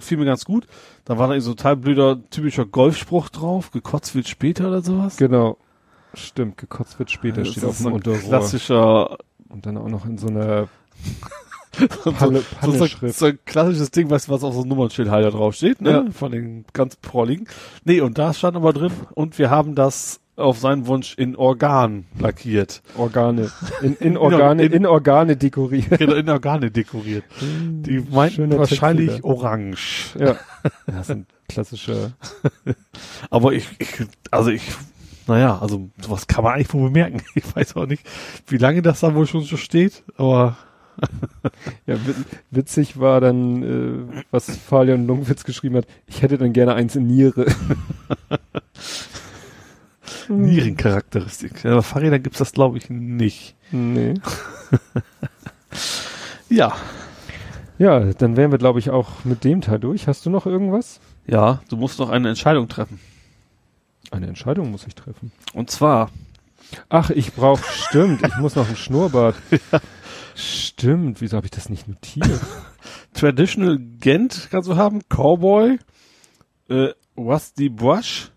fiel 0.00 0.18
mir 0.18 0.24
ganz 0.24 0.44
gut. 0.44 0.66
Da 1.04 1.16
war 1.16 1.28
da 1.28 1.40
so 1.40 1.54
total 1.54 1.76
blöder, 1.76 2.18
typischer 2.30 2.66
Golfspruch 2.66 3.28
drauf, 3.28 3.70
gekotzt 3.70 4.14
wird 4.16 4.28
später 4.28 4.66
oder 4.68 4.82
sowas. 4.82 5.16
Genau. 5.16 5.58
Stimmt, 6.16 6.56
gekotzt 6.58 6.98
wird 6.98 7.10
später, 7.10 7.42
das 7.42 7.48
steht 7.48 7.64
auf 7.64 7.78
dem 7.78 7.92
Unterrohr. 7.92 8.18
Klassischer. 8.18 9.18
Und 9.48 9.66
dann 9.66 9.76
auch 9.76 9.88
noch 9.88 10.04
in 10.06 10.18
so 10.18 10.28
einer 10.28 10.68
Palle, 12.18 12.42
so, 12.62 12.72
so, 12.72 12.86
so, 12.86 13.08
so, 13.08 13.26
ein 13.26 13.38
klassisches 13.44 13.90
Ding, 13.90 14.08
weißt 14.08 14.28
du, 14.28 14.32
was 14.32 14.44
auf 14.44 14.54
so 14.54 14.60
einem 14.60 14.68
Nummernschildhalter 14.68 15.30
draufsteht, 15.30 15.80
ne? 15.80 15.90
Ja. 15.90 16.04
Von 16.12 16.32
den 16.32 16.64
ganz 16.72 16.96
prolligen. 16.96 17.48
Nee, 17.84 18.00
und 18.00 18.16
da 18.18 18.32
stand 18.32 18.56
aber 18.56 18.72
drin, 18.72 18.92
und 19.14 19.38
wir 19.38 19.50
haben 19.50 19.74
das 19.74 20.20
auf 20.36 20.58
seinen 20.58 20.86
Wunsch 20.86 21.14
in 21.16 21.36
Organ 21.36 22.06
lackiert. 22.18 22.82
Organe. 22.96 23.50
In, 23.82 23.94
in 23.96 24.16
Organe, 24.16 24.64
in, 24.64 24.72
in, 24.72 24.86
Organe 24.86 25.36
dekoriert. 25.36 25.84
Genau, 25.98 26.14
in 26.14 26.28
Organe 26.28 26.70
dekoriert. 26.70 27.24
Die 27.40 28.00
meinten 28.10 28.56
wahrscheinlich 28.56 29.22
orange. 29.22 30.14
Ja. 30.18 30.36
Das 30.86 31.06
sind 31.06 31.26
klassische. 31.48 32.12
aber 33.30 33.52
ich, 33.52 33.68
ich, 33.78 34.06
also 34.30 34.50
ich 34.50 34.62
naja, 35.26 35.58
also 35.58 35.90
sowas 36.00 36.26
kann 36.26 36.44
man 36.44 36.54
eigentlich 36.54 36.72
wohl 36.72 36.90
bemerken. 36.90 37.22
Ich 37.34 37.56
weiß 37.56 37.76
auch 37.76 37.86
nicht, 37.86 38.04
wie 38.46 38.58
lange 38.58 38.82
das 38.82 39.00
da 39.00 39.14
wohl 39.14 39.26
schon 39.26 39.42
so 39.42 39.56
steht, 39.56 40.04
aber 40.16 40.56
ja, 41.86 41.96
witzig 42.50 43.00
war 43.00 43.20
dann, 43.20 43.62
äh, 43.62 44.22
was 44.30 44.56
Falion 44.56 45.06
Lungwitz 45.06 45.44
geschrieben 45.44 45.76
hat, 45.76 45.86
ich 46.06 46.22
hätte 46.22 46.38
dann 46.38 46.52
gerne 46.52 46.74
eins 46.74 46.96
in 46.96 47.06
Niere. 47.06 47.46
Nierencharakteristik. 50.28 51.64
Ja, 51.64 51.72
aber 51.72 51.82
Fahrräder 51.82 52.18
gibt's 52.18 52.38
das 52.38 52.52
glaube 52.52 52.78
ich 52.78 52.88
nicht. 52.88 53.56
Nee. 53.72 54.14
ja. 56.48 56.72
Ja, 57.78 58.00
dann 58.00 58.36
wären 58.36 58.52
wir 58.52 58.58
glaube 58.58 58.78
ich 58.78 58.90
auch 58.90 59.24
mit 59.24 59.44
dem 59.44 59.60
Teil 59.60 59.80
durch. 59.80 60.06
Hast 60.06 60.24
du 60.24 60.30
noch 60.30 60.46
irgendwas? 60.46 61.00
Ja, 61.26 61.60
du 61.68 61.76
musst 61.76 61.98
noch 61.98 62.10
eine 62.10 62.28
Entscheidung 62.28 62.68
treffen. 62.68 63.00
Eine 64.10 64.26
Entscheidung 64.26 64.70
muss 64.70 64.86
ich 64.86 64.94
treffen. 64.94 65.32
Und 65.52 65.70
zwar. 65.70 66.10
Ach, 66.88 67.10
ich 67.10 67.34
brauche, 67.34 67.62
stimmt, 67.70 68.26
ich 68.26 68.36
muss 68.36 68.56
noch 68.56 68.68
ein 68.68 68.76
Schnurrbart. 68.76 69.36
ja. 69.50 69.80
Stimmt, 70.34 71.20
wieso 71.20 71.36
habe 71.36 71.46
ich 71.46 71.52
das 71.52 71.68
nicht 71.68 71.86
notiert? 71.86 72.40
Traditional 73.14 73.78
Gent 73.78 74.48
kannst 74.50 74.68
du 74.68 74.76
haben, 74.76 75.00
Cowboy, 75.08 75.78
äh, 76.68 76.88
Rusty 77.16 77.68
Brush. 77.68 78.30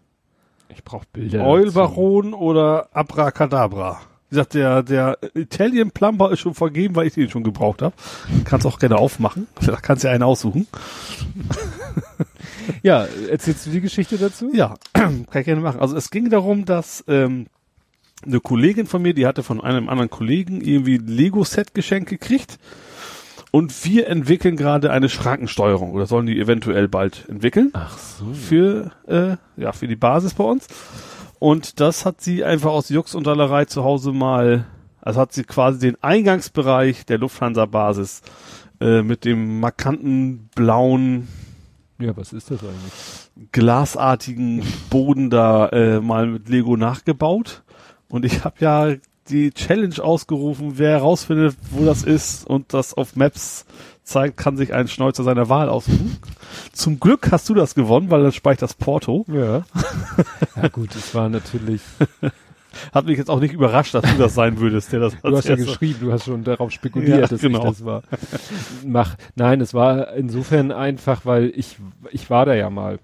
Ich 0.69 0.83
brauche 0.83 1.07
Bilder. 1.11 1.45
Oil 1.45 1.71
Baron 1.71 2.33
oder 2.33 2.89
Abracadabra. 2.93 3.99
Wie 4.29 4.35
gesagt, 4.35 4.55
der, 4.55 4.83
der 4.83 5.17
Italian 5.33 5.91
Plumber 5.91 6.31
ist 6.31 6.41
schon 6.41 6.53
vergeben, 6.53 6.95
weil 6.95 7.07
ich 7.07 7.13
den 7.13 7.29
schon 7.29 7.43
gebraucht 7.43 7.81
habe. 7.81 7.95
Kannst 8.43 8.65
auch 8.65 8.77
gerne 8.77 8.97
aufmachen. 8.97 9.47
Da 9.65 9.77
kannst 9.77 10.03
du 10.03 10.09
ja 10.09 10.13
einen 10.13 10.23
aussuchen. 10.23 10.67
ja, 12.83 13.07
erzählst 13.29 13.65
du 13.65 13.71
die 13.71 13.81
Geschichte 13.81 14.17
dazu? 14.17 14.51
Ja, 14.53 14.75
kann 14.93 15.25
ich 15.33 15.45
gerne 15.45 15.61
machen. 15.61 15.79
Also 15.79 15.95
es 15.95 16.09
ging 16.09 16.29
darum, 16.29 16.65
dass 16.65 17.03
ähm, 17.07 17.47
eine 18.25 18.39
Kollegin 18.39 18.87
von 18.87 19.01
mir, 19.01 19.13
die 19.13 19.25
hatte 19.25 19.43
von 19.43 19.61
einem 19.61 19.89
anderen 19.89 20.09
Kollegen 20.09 20.61
irgendwie 20.61 20.97
Lego-Set 20.97 21.73
geschenkt 21.73 22.09
gekriegt. 22.09 22.57
Und 23.51 23.85
wir 23.85 24.07
entwickeln 24.07 24.57
gerade 24.57 24.91
eine 24.91 25.09
Schrankensteuerung 25.09 25.91
oder 25.91 26.05
sollen 26.05 26.25
die 26.25 26.39
eventuell 26.39 26.87
bald 26.87 27.27
entwickeln. 27.29 27.71
Ach 27.73 27.97
so. 27.97 28.33
Für, 28.33 28.91
äh, 29.07 29.37
ja, 29.61 29.71
für 29.71 29.87
die 29.87 29.95
Basis 29.95 30.33
bei 30.33 30.43
uns. 30.43 30.67
Und 31.39 31.79
das 31.79 32.05
hat 32.05 32.21
sie 32.21 32.43
einfach 32.43 32.71
aus 32.71 32.89
Jux 32.89 33.15
und 33.15 33.25
Dallerei 33.25 33.65
zu 33.65 33.83
Hause 33.83 34.11
mal, 34.11 34.65
also 35.01 35.21
hat 35.21 35.33
sie 35.33 35.43
quasi 35.43 35.79
den 35.79 35.97
Eingangsbereich 36.03 37.05
der 37.05 37.19
Lufthansa-Basis 37.19 38.21
äh, 38.81 39.01
mit 39.01 39.23
dem 39.23 39.59
markanten 39.59 40.49
blauen 40.55 41.27
ja, 41.99 42.15
was 42.15 42.33
ist 42.33 42.51
das 42.51 42.62
eigentlich? 42.62 43.51
Glasartigen 43.51 44.63
Boden 44.90 45.30
da 45.30 45.69
äh, 45.69 45.99
mal 45.99 46.28
mit 46.28 46.49
Lego 46.49 46.78
nachgebaut. 46.78 47.63
Und 48.10 48.24
ich 48.24 48.44
habe 48.44 48.56
ja 48.60 48.96
die 49.30 49.51
Challenge 49.51 50.01
ausgerufen, 50.01 50.78
wer 50.78 50.92
herausfindet, 50.92 51.58
wo 51.72 51.85
das 51.85 52.03
ist 52.03 52.46
und 52.47 52.74
das 52.74 52.94
auf 52.94 53.15
Maps 53.15 53.65
zeigt, 54.03 54.38
kann 54.38 54.56
sich 54.56 54.74
einen 54.74 54.88
Schnäuzer 54.88 55.24
seiner 55.24 55.49
Wahl 55.49 55.69
aussuchen. 55.69 56.17
Zum 56.72 56.99
Glück 56.99 57.31
hast 57.31 57.49
du 57.49 57.53
das 57.53 57.76
gewonnen, 57.76 58.10
weil 58.10 58.24
dann 58.24 58.31
speicht 58.31 58.62
das 58.62 58.74
Porto. 58.74 59.26
Ja. 59.28 59.63
ja 60.56 60.67
gut, 60.69 60.96
es 60.96 61.13
war 61.13 61.28
natürlich 61.28 61.81
hat 62.93 63.06
mich 63.06 63.17
jetzt 63.17 63.29
auch 63.29 63.40
nicht 63.40 63.53
überrascht, 63.53 63.93
dass 63.93 64.03
du 64.03 64.17
das 64.17 64.33
sein 64.33 64.60
würdest, 64.60 64.92
der 64.92 65.01
das 65.01 65.13
Du 65.22 65.35
hast 65.35 65.47
ja 65.47 65.56
geschrieben, 65.56 65.99
du 66.01 66.11
hast 66.11 66.26
schon 66.26 66.43
darauf 66.43 66.72
spekuliert, 66.72 67.19
ja, 67.19 67.27
dass 67.27 67.42
genau. 67.42 67.60
ich 67.60 67.65
das 67.65 67.85
war. 67.85 68.03
Mach. 68.85 69.15
Nein, 69.35 69.61
es 69.61 69.74
war 69.74 70.13
insofern 70.13 70.72
einfach, 70.72 71.26
weil 71.26 71.51
ich, 71.56 71.77
ich 72.11 72.29
war 72.29 72.45
da 72.45 72.53
ja 72.53 72.69
mal. 72.69 72.99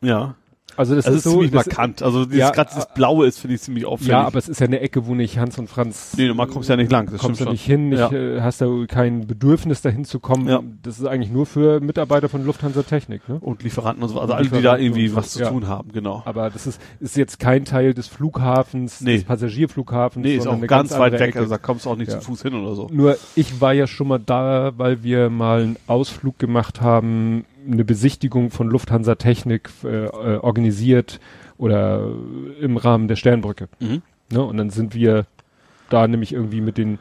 Ja. 0.00 0.36
Also 0.78 0.94
das, 0.94 1.04
das 1.04 1.14
ist, 1.14 1.18
ist, 1.18 1.24
so 1.24 1.30
ziemlich 1.32 1.52
markant. 1.52 2.02
Also 2.02 2.24
dieses, 2.24 2.38
ja, 2.38 2.50
gerade 2.50 2.70
das 2.74 2.94
Blaue 2.94 3.26
ist 3.26 3.38
finde 3.40 3.56
ich 3.56 3.62
ziemlich 3.62 3.84
auffällig. 3.84 4.10
Ja, 4.10 4.24
aber 4.24 4.38
es 4.38 4.48
ist 4.48 4.60
ja 4.60 4.66
eine 4.66 4.80
Ecke, 4.80 5.06
wo 5.06 5.14
nicht 5.14 5.38
Hans 5.38 5.58
und 5.58 5.68
Franz. 5.68 6.14
Nee, 6.16 6.32
man 6.32 6.48
kommst 6.48 6.68
ja 6.68 6.76
nicht 6.76 6.90
lang. 6.90 7.10
Das 7.10 7.20
kommst 7.20 7.40
ja 7.40 7.50
nicht 7.50 7.64
hin, 7.64 7.88
nicht, 7.88 7.98
ja. 7.98 8.12
äh, 8.12 8.40
hast 8.40 8.60
da 8.60 8.66
kein 8.86 9.26
Bedürfnis 9.26 9.82
dahin 9.82 10.04
zu 10.04 10.20
kommen. 10.20 10.48
Ja. 10.48 10.62
Das 10.82 10.98
ist 10.98 11.06
eigentlich 11.06 11.32
nur 11.32 11.46
für 11.46 11.80
Mitarbeiter 11.80 12.28
von 12.28 12.44
Lufthansa 12.44 12.82
Technik, 12.84 13.28
ne? 13.28 13.38
Und 13.40 13.62
Lieferanten 13.62 14.02
und 14.02 14.08
so, 14.08 14.20
also 14.20 14.32
alle, 14.32 14.48
die 14.48 14.62
da 14.62 14.78
irgendwie 14.78 15.14
was 15.14 15.32
zu 15.32 15.44
tun 15.44 15.66
haben, 15.66 15.92
genau. 15.92 16.22
Aber 16.24 16.48
das 16.50 16.66
ist 16.66 16.80
ist 17.00 17.16
jetzt 17.16 17.38
kein 17.38 17.64
Teil 17.64 17.94
des 17.94 18.06
Flughafens, 18.06 19.00
nee. 19.00 19.16
des 19.16 19.24
Passagierflughafens. 19.24 20.24
Nee, 20.24 20.36
ist 20.36 20.46
auch 20.46 20.60
ganz, 20.60 20.90
ganz 20.90 20.98
weit 20.98 21.14
weg, 21.14 21.30
Ecke. 21.30 21.40
also 21.40 21.50
da 21.50 21.58
kommst 21.58 21.86
du 21.86 21.90
auch 21.90 21.96
nicht 21.96 22.10
zu 22.10 22.20
Fuß 22.20 22.42
hin 22.42 22.54
oder 22.54 22.74
so. 22.74 22.88
Nur 22.90 23.16
ich 23.34 23.60
war 23.60 23.72
ja 23.72 23.86
schon 23.86 24.08
mal 24.08 24.18
da, 24.18 24.72
weil 24.76 25.02
wir 25.02 25.30
mal 25.30 25.62
einen 25.62 25.76
Ausflug 25.86 26.38
gemacht 26.38 26.80
haben, 26.80 27.44
eine 27.70 27.84
Besichtigung 27.84 28.50
von 28.50 28.68
Lufthansa 28.68 29.16
Technik 29.16 29.70
äh, 29.84 30.06
äh, 30.06 30.36
organisiert 30.38 31.20
oder 31.56 32.10
im 32.60 32.76
Rahmen 32.76 33.08
der 33.08 33.16
Sternbrücke. 33.16 33.68
Mhm. 33.80 34.02
Ne? 34.32 34.42
Und 34.42 34.56
dann 34.56 34.70
sind 34.70 34.94
wir 34.94 35.26
da 35.90 36.06
nämlich 36.06 36.32
irgendwie 36.32 36.60
mit 36.60 36.78
den, 36.78 36.98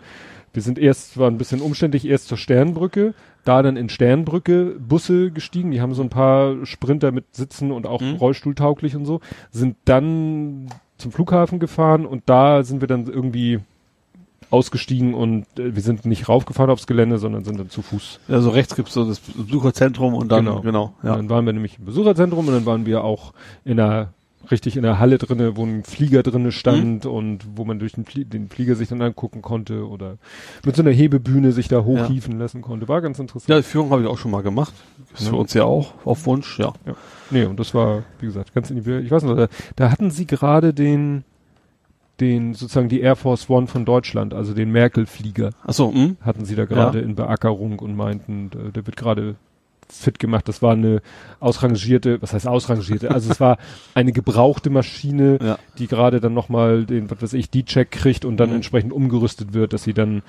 wir 0.54 0.62
sind 0.62 0.80
erst, 0.80 1.18
war 1.18 1.30
ein 1.30 1.38
bisschen 1.38 1.62
umständlich, 1.62 2.06
erst 2.06 2.28
zur 2.28 2.38
Sternbrücke, 2.38 3.14
da 3.44 3.62
dann 3.62 3.78
in 3.78 3.90
Sternbrücke 3.90 4.76
Busse 4.80 5.32
gestiegen, 5.32 5.72
die 5.72 5.82
haben 5.82 5.94
so 5.94 6.04
ein 6.04 6.10
paar 6.10 6.66
Sprinter 6.66 7.12
mit 7.12 7.36
Sitzen 7.36 7.72
und 7.72 7.86
auch 7.86 8.02
mhm. 8.02 8.16
rollstuhltauglich 8.16 8.96
und 8.96 9.06
so, 9.06 9.22
sind 9.52 9.78
dann 9.86 10.68
zum 10.98 11.12
Flughafen 11.12 11.60
gefahren 11.60 12.06
und 12.06 12.24
da 12.26 12.64
sind 12.64 12.82
wir 12.82 12.88
dann 12.88 13.08
irgendwie 13.08 13.60
ausgestiegen 14.50 15.14
und 15.14 15.46
äh, 15.58 15.76
wir 15.76 15.82
sind 15.82 16.06
nicht 16.06 16.30
raufgefahren 16.30 16.72
aufs 16.72 16.88
Gelände, 16.88 17.18
sondern 17.18 17.44
sind 17.44 17.60
dann 17.60 17.70
zu 17.70 17.82
Fuß. 17.82 18.20
Ja, 18.28 18.42
so 18.42 18.50
rechts 18.50 18.76
gibt's 18.76 18.94
so 18.94 19.06
das 19.06 19.20
Besucherzentrum 19.20 20.14
und 20.14 20.32
dann, 20.32 20.46
genau, 20.46 20.62
genau 20.62 20.94
ja. 21.04 21.12
Und 21.12 21.18
dann 21.18 21.30
waren 21.30 21.46
wir 21.46 21.54
nämlich 21.54 21.80
im 21.80 21.86
Besucherzentrum 21.86 22.48
und 22.48 22.54
dann 22.54 22.66
waren 22.66 22.86
wir 22.86 23.04
auch 23.04 23.34
in 23.66 23.80
einer 23.80 24.10
richtig 24.52 24.78
in 24.78 24.84
der 24.84 25.00
Halle 25.00 25.18
drinne, 25.18 25.58
wo 25.58 25.66
ein 25.66 25.84
Flieger 25.84 26.24
drinne 26.24 26.52
stand 26.52 27.06
mhm. 27.06 27.12
und 27.12 27.40
wo 27.56 27.66
man 27.66 27.80
durch 27.80 27.94
den, 27.94 28.06
Flie 28.06 28.26
den, 28.26 28.50
Flieger 28.50 28.76
sich 28.76 28.90
dann 28.90 29.02
angucken 29.02 29.42
konnte 29.42 29.88
oder 29.88 30.18
mit 30.66 30.76
so 30.76 30.82
einer 30.82 30.92
Hebebühne 30.92 31.52
sich 31.52 31.68
da 31.68 31.84
hochhieven 31.84 32.34
ja. 32.34 32.40
lassen 32.40 32.62
konnte. 32.62 32.88
War 32.88 33.02
ganz 33.02 33.20
interessant. 33.20 33.50
Ja, 33.50 33.58
die 33.58 33.64
Führung 33.64 33.92
habe 33.92 34.02
ich 34.04 34.08
auch 34.08 34.18
schon 34.18 34.32
mal 34.32 34.44
gemacht. 34.44 34.74
Ist 35.14 35.26
ja. 35.26 35.30
für 35.30 35.36
uns 35.36 35.54
ja 35.54 35.64
auch 35.64 35.94
auf 36.06 36.26
Wunsch, 36.26 36.60
ja. 36.60 36.74
ja. 36.86 36.96
Nee, 37.30 37.46
und 37.46 37.60
das 37.60 37.74
war, 37.74 38.04
wie 38.20 38.28
gesagt, 38.28 38.54
ganz 38.54 38.70
individuell. 38.70 39.04
Ich 39.04 39.12
weiß 39.12 39.24
nicht, 39.24 39.38
da, 39.38 39.48
da 39.76 39.92
hatten 39.92 40.12
sie 40.12 40.26
gerade 40.26 40.74
den, 40.74 41.24
den 42.20 42.54
sozusagen 42.54 42.90
die 42.90 43.02
Air 43.02 43.16
Force 43.16 43.50
One 43.50 43.68
von 43.68 43.86
Deutschland, 43.86 44.34
also 44.34 44.54
den 44.54 44.72
Merkel-Flieger. 44.72 45.52
Ach 45.66 45.74
so, 45.74 45.92
mh. 45.92 46.16
hatten 46.22 46.46
sie 46.46 46.56
da 46.56 46.66
gerade 46.66 47.00
ja. 47.00 47.06
in 47.06 47.16
Beackerung 47.16 47.80
und 47.80 47.96
meinten, 47.96 48.50
der, 48.50 48.72
der 48.72 48.86
wird 48.88 48.98
gerade 48.98 49.36
fit 49.90 50.20
gemacht. 50.20 50.48
Das 50.48 50.62
war 50.62 50.74
eine 50.74 51.02
ausrangierte, 51.40 52.22
was 52.22 52.34
heißt 52.34 52.48
ausrangierte? 52.48 53.12
Also 53.12 53.32
es 53.32 53.40
war 53.40 53.58
eine 53.94 54.12
gebrauchte 54.12 54.70
Maschine, 54.70 55.40
ja. 55.44 55.60
die 55.78 55.88
gerade 55.88 56.20
dann 56.20 56.34
nochmal 56.34 56.86
den, 56.86 57.10
was 57.10 57.22
weiß 57.22 57.34
ich, 57.34 57.50
D-Check 57.50 57.92
kriegt 57.92 58.26
und 58.26 58.38
dann 58.38 58.50
mhm. 58.50 58.58
entsprechend 58.58 58.94
umgerüstet 58.94 59.54
wird, 59.54 59.74
dass 59.74 59.84
sie 59.84 59.94
dann 59.94 60.24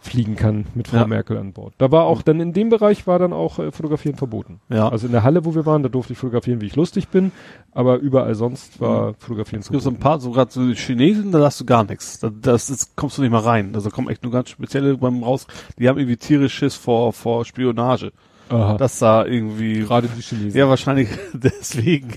fliegen 0.00 0.36
kann 0.36 0.66
mit 0.74 0.88
Frau 0.88 0.98
ja. 0.98 1.06
Merkel 1.06 1.36
an 1.36 1.52
Bord. 1.52 1.74
Da 1.78 1.90
war 1.90 2.04
auch 2.04 2.22
dann 2.22 2.40
in 2.40 2.52
dem 2.52 2.68
Bereich 2.68 3.06
war 3.06 3.18
dann 3.18 3.32
auch 3.32 3.58
äh, 3.58 3.72
Fotografieren 3.72 4.16
verboten. 4.16 4.60
Ja. 4.68 4.88
Also 4.88 5.06
in 5.06 5.12
der 5.12 5.24
Halle, 5.24 5.44
wo 5.44 5.54
wir 5.54 5.66
waren, 5.66 5.82
da 5.82 5.88
durfte 5.88 6.12
ich 6.12 6.18
fotografieren, 6.18 6.60
wie 6.60 6.66
ich 6.66 6.76
lustig 6.76 7.08
bin, 7.08 7.32
aber 7.72 7.96
überall 7.96 8.34
sonst 8.34 8.80
war 8.80 9.10
mhm. 9.10 9.14
Fotografieren 9.18 9.60
es 9.60 9.66
verboten. 9.66 9.78
Es 9.78 9.82
gibt 9.82 9.82
so 9.82 9.90
ein 9.90 9.98
paar, 10.00 10.20
sogar 10.20 10.46
so 10.48 10.62
Chinesen, 10.72 11.32
da 11.32 11.40
hast 11.40 11.60
du 11.60 11.64
gar 11.64 11.84
nichts. 11.84 12.20
Da, 12.20 12.30
das, 12.30 12.68
das 12.68 12.94
kommst 12.96 13.18
du 13.18 13.22
nicht 13.22 13.30
mal 13.30 13.40
rein. 13.40 13.74
Also 13.74 13.90
kommen 13.90 14.08
echt 14.08 14.22
nur 14.22 14.32
ganz 14.32 14.50
spezielle 14.50 14.96
beim 14.96 15.22
raus. 15.22 15.46
Die 15.78 15.88
haben 15.88 15.98
irgendwie 15.98 16.16
tierisch 16.16 16.54
Schiss 16.54 16.74
vor 16.74 17.12
vor 17.12 17.44
Spionage. 17.44 18.12
Aha. 18.50 18.76
Das 18.78 18.98
sah 18.98 19.24
irgendwie. 19.24 19.80
Gerade 19.80 20.08
die 20.08 20.22
Chinesen. 20.22 20.58
Ja, 20.58 20.68
wahrscheinlich 20.68 21.08
deswegen. 21.32 22.14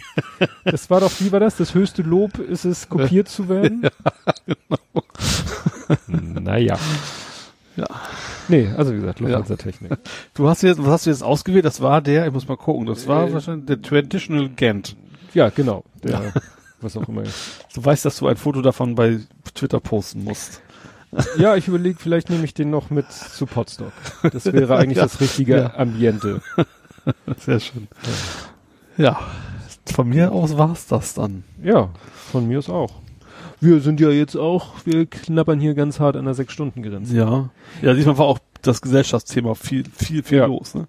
Das 0.64 0.90
war 0.90 1.01
doch, 1.01 1.12
wie 1.19 1.31
war 1.31 1.40
das? 1.40 1.58
Das 1.58 1.74
höchste 1.74 2.03
Lob 2.03 2.38
ist 2.38 2.65
es, 2.65 2.90
kopiert 2.90 3.28
zu 3.28 3.49
werden? 3.49 3.83
Ja, 5.88 5.96
genau. 6.08 6.40
naja. 6.40 6.78
Ja. 7.77 7.87
Nee, 8.47 8.69
also 8.75 8.93
wie 8.93 8.99
gesagt, 8.99 9.19
Lufthansa-Technik. 9.19 9.91
Ja. 9.91 9.97
Du 10.33 10.47
hast 10.47 10.61
jetzt, 10.63 10.79
was 10.79 10.87
hast 10.87 11.05
du 11.05 11.09
jetzt 11.09 11.23
ausgewählt? 11.23 11.65
Das 11.65 11.81
war 11.81 12.01
der, 12.01 12.27
ich 12.27 12.33
muss 12.33 12.47
mal 12.47 12.57
gucken, 12.57 12.85
das 12.85 13.07
war 13.07 13.27
äh, 13.27 13.33
wahrscheinlich 13.33 13.65
der 13.65 13.81
Traditional 13.81 14.49
Gent. 14.49 14.95
Ja, 15.33 15.49
genau. 15.49 15.83
Der, 16.03 16.11
ja. 16.11 16.21
was 16.81 16.97
auch 16.97 17.07
immer. 17.07 17.23
Du 17.23 17.85
weißt, 17.85 18.05
dass 18.05 18.17
du 18.17 18.27
ein 18.27 18.37
Foto 18.37 18.61
davon 18.61 18.95
bei 18.95 19.19
Twitter 19.53 19.79
posten 19.79 20.23
musst. 20.23 20.61
Ja, 21.37 21.55
ich 21.55 21.67
überlege, 21.67 21.99
vielleicht 21.99 22.29
nehme 22.29 22.45
ich 22.45 22.53
den 22.53 22.69
noch 22.69 22.89
mit 22.89 23.11
zu 23.11 23.45
Podstock. 23.45 23.91
Das 24.31 24.45
wäre 24.45 24.77
eigentlich 24.77 24.97
ja, 24.97 25.03
das 25.03 25.19
richtige 25.19 25.57
ja. 25.57 25.75
Ambiente. 25.75 26.41
Sehr 27.37 27.59
schön. 27.59 27.87
Ja. 28.97 29.03
ja. 29.05 29.19
von 29.93 30.07
mir 30.07 30.31
aus 30.31 30.57
war's 30.57 30.87
das 30.87 31.13
dann. 31.13 31.43
Ja, 31.61 31.89
von 32.31 32.47
mir 32.47 32.59
aus 32.59 32.69
auch. 32.69 33.00
Wir 33.61 33.79
sind 33.79 33.99
ja 33.99 34.10
jetzt 34.10 34.35
auch, 34.35 34.74
wir 34.85 35.06
knabbern 35.06 35.60
hier 35.60 35.76
ganz 35.76 35.99
hart 35.99 36.15
an 36.15 36.26
der 36.26 36.33
Sechs-Stunden-Grenze. 36.33 37.15
Ja. 37.15 37.49
Ja, 37.83 37.94
diesmal 37.94 38.17
war 38.17 38.26
auch 38.26 38.40
das 38.63 38.81
Gesellschaftsthema 38.81 39.53
viel, 39.53 39.83
viel, 39.95 40.24
viel 40.24 40.40
los, 40.40 40.74
ne? 40.74 40.88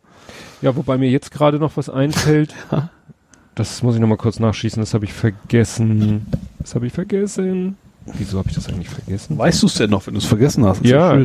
Ja, 0.63 0.75
wobei 0.75 0.97
mir 0.97 1.11
jetzt 1.11 1.31
gerade 1.31 1.59
noch 1.59 1.77
was 1.77 1.91
einfällt. 1.91 2.55
das 3.55 3.83
muss 3.83 3.95
ich 3.95 4.01
nochmal 4.01 4.17
kurz 4.17 4.39
nachschießen, 4.39 4.81
das 4.81 4.95
habe 4.95 5.05
ich 5.05 5.13
vergessen. 5.13 6.27
Das 6.61 6.75
habe 6.75 6.87
ich 6.87 6.95
vergessen. 6.95 7.77
Wieso 8.07 8.39
habe 8.39 8.49
ich 8.49 8.55
das 8.55 8.69
eigentlich 8.69 8.89
vergessen? 8.89 9.37
Weißt 9.37 9.63
du 9.63 9.67
es 9.67 9.75
denn 9.75 9.91
noch, 9.91 10.07
wenn 10.07 10.15
du 10.15 10.19
es 10.19 10.27
vergessen 10.27 10.65
hast? 10.65 10.83
Ja. 10.85 11.23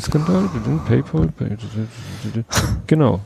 Skandal, 0.00 0.50
PayPal, 0.86 1.32
genau. 2.86 3.20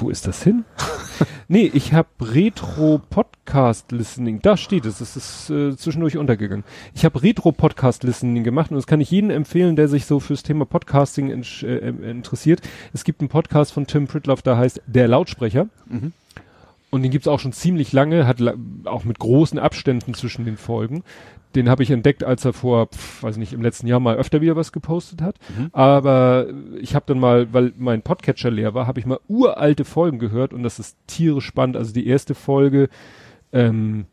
Wo 0.00 0.10
ist 0.10 0.28
das 0.28 0.44
hin? 0.44 0.64
nee, 1.48 1.68
ich 1.74 1.92
habe 1.92 2.08
Retro 2.20 3.00
Podcast 3.10 3.90
Listening. 3.90 4.40
Da 4.40 4.56
steht 4.56 4.86
es. 4.86 5.00
Es 5.00 5.16
ist 5.16 5.50
äh, 5.50 5.76
zwischendurch 5.76 6.16
untergegangen. 6.16 6.64
Ich 6.94 7.04
habe 7.04 7.20
Retro 7.20 7.50
Podcast 7.50 8.04
Listening 8.04 8.44
gemacht 8.44 8.70
und 8.70 8.76
das 8.76 8.86
kann 8.86 9.00
ich 9.00 9.10
jedem 9.10 9.30
empfehlen, 9.30 9.74
der 9.74 9.88
sich 9.88 10.06
so 10.06 10.20
fürs 10.20 10.44
Thema 10.44 10.66
Podcasting 10.66 11.30
in, 11.30 11.42
äh, 11.62 12.10
interessiert. 12.10 12.60
Es 12.92 13.02
gibt 13.02 13.20
einen 13.20 13.28
Podcast 13.28 13.72
von 13.72 13.88
Tim 13.88 14.06
Pritloff, 14.06 14.40
der 14.40 14.56
heißt 14.56 14.82
Der 14.86 15.08
Lautsprecher. 15.08 15.66
Mhm. 15.86 16.12
Und 16.90 17.02
den 17.02 17.10
gibt's 17.10 17.26
auch 17.26 17.40
schon 17.40 17.52
ziemlich 17.52 17.92
lange, 17.92 18.26
hat 18.28 18.38
auch 18.84 19.02
mit 19.02 19.18
großen 19.18 19.58
Abständen 19.58 20.14
zwischen 20.14 20.44
den 20.44 20.56
Folgen. 20.56 21.02
Den 21.58 21.68
habe 21.68 21.82
ich 21.82 21.90
entdeckt, 21.90 22.22
als 22.22 22.44
er 22.44 22.52
vor, 22.52 22.86
pf, 22.86 23.20
weiß 23.24 23.36
nicht, 23.36 23.52
im 23.52 23.62
letzten 23.62 23.88
Jahr 23.88 23.98
mal 23.98 24.14
öfter 24.14 24.40
wieder 24.40 24.54
was 24.54 24.70
gepostet 24.70 25.20
hat. 25.20 25.34
Mhm. 25.56 25.70
Aber 25.72 26.46
ich 26.80 26.94
habe 26.94 27.04
dann 27.08 27.18
mal, 27.18 27.52
weil 27.52 27.72
mein 27.76 28.02
Podcatcher 28.02 28.48
leer 28.48 28.74
war, 28.74 28.86
habe 28.86 29.00
ich 29.00 29.06
mal 29.06 29.18
uralte 29.26 29.84
Folgen 29.84 30.20
gehört 30.20 30.52
und 30.52 30.62
das 30.62 30.78
ist 30.78 30.96
tierisch 31.08 31.46
spannend. 31.46 31.76
Also 31.76 31.92
die 31.92 32.06
erste 32.06 32.36
Folge, 32.36 32.88
ähm, 33.52 34.06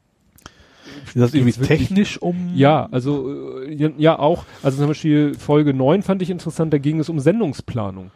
ist 1.06 1.16
das 1.16 1.36
irgendwie 1.36 1.52
technisch 1.62 2.20
um? 2.20 2.52
Ja, 2.56 2.88
also 2.90 3.62
äh, 3.62 3.94
ja 3.96 4.18
auch. 4.18 4.46
Also 4.64 4.80
zum 4.80 4.88
Beispiel 4.88 5.36
Folge 5.36 5.76
9 5.76 6.02
fand 6.02 6.24
ich 6.24 6.32
interessant, 6.32 6.74
da 6.74 6.80
ging 6.80 7.00
es 7.00 7.10
um 7.10 7.20
Sendungsplanung. 7.20 8.10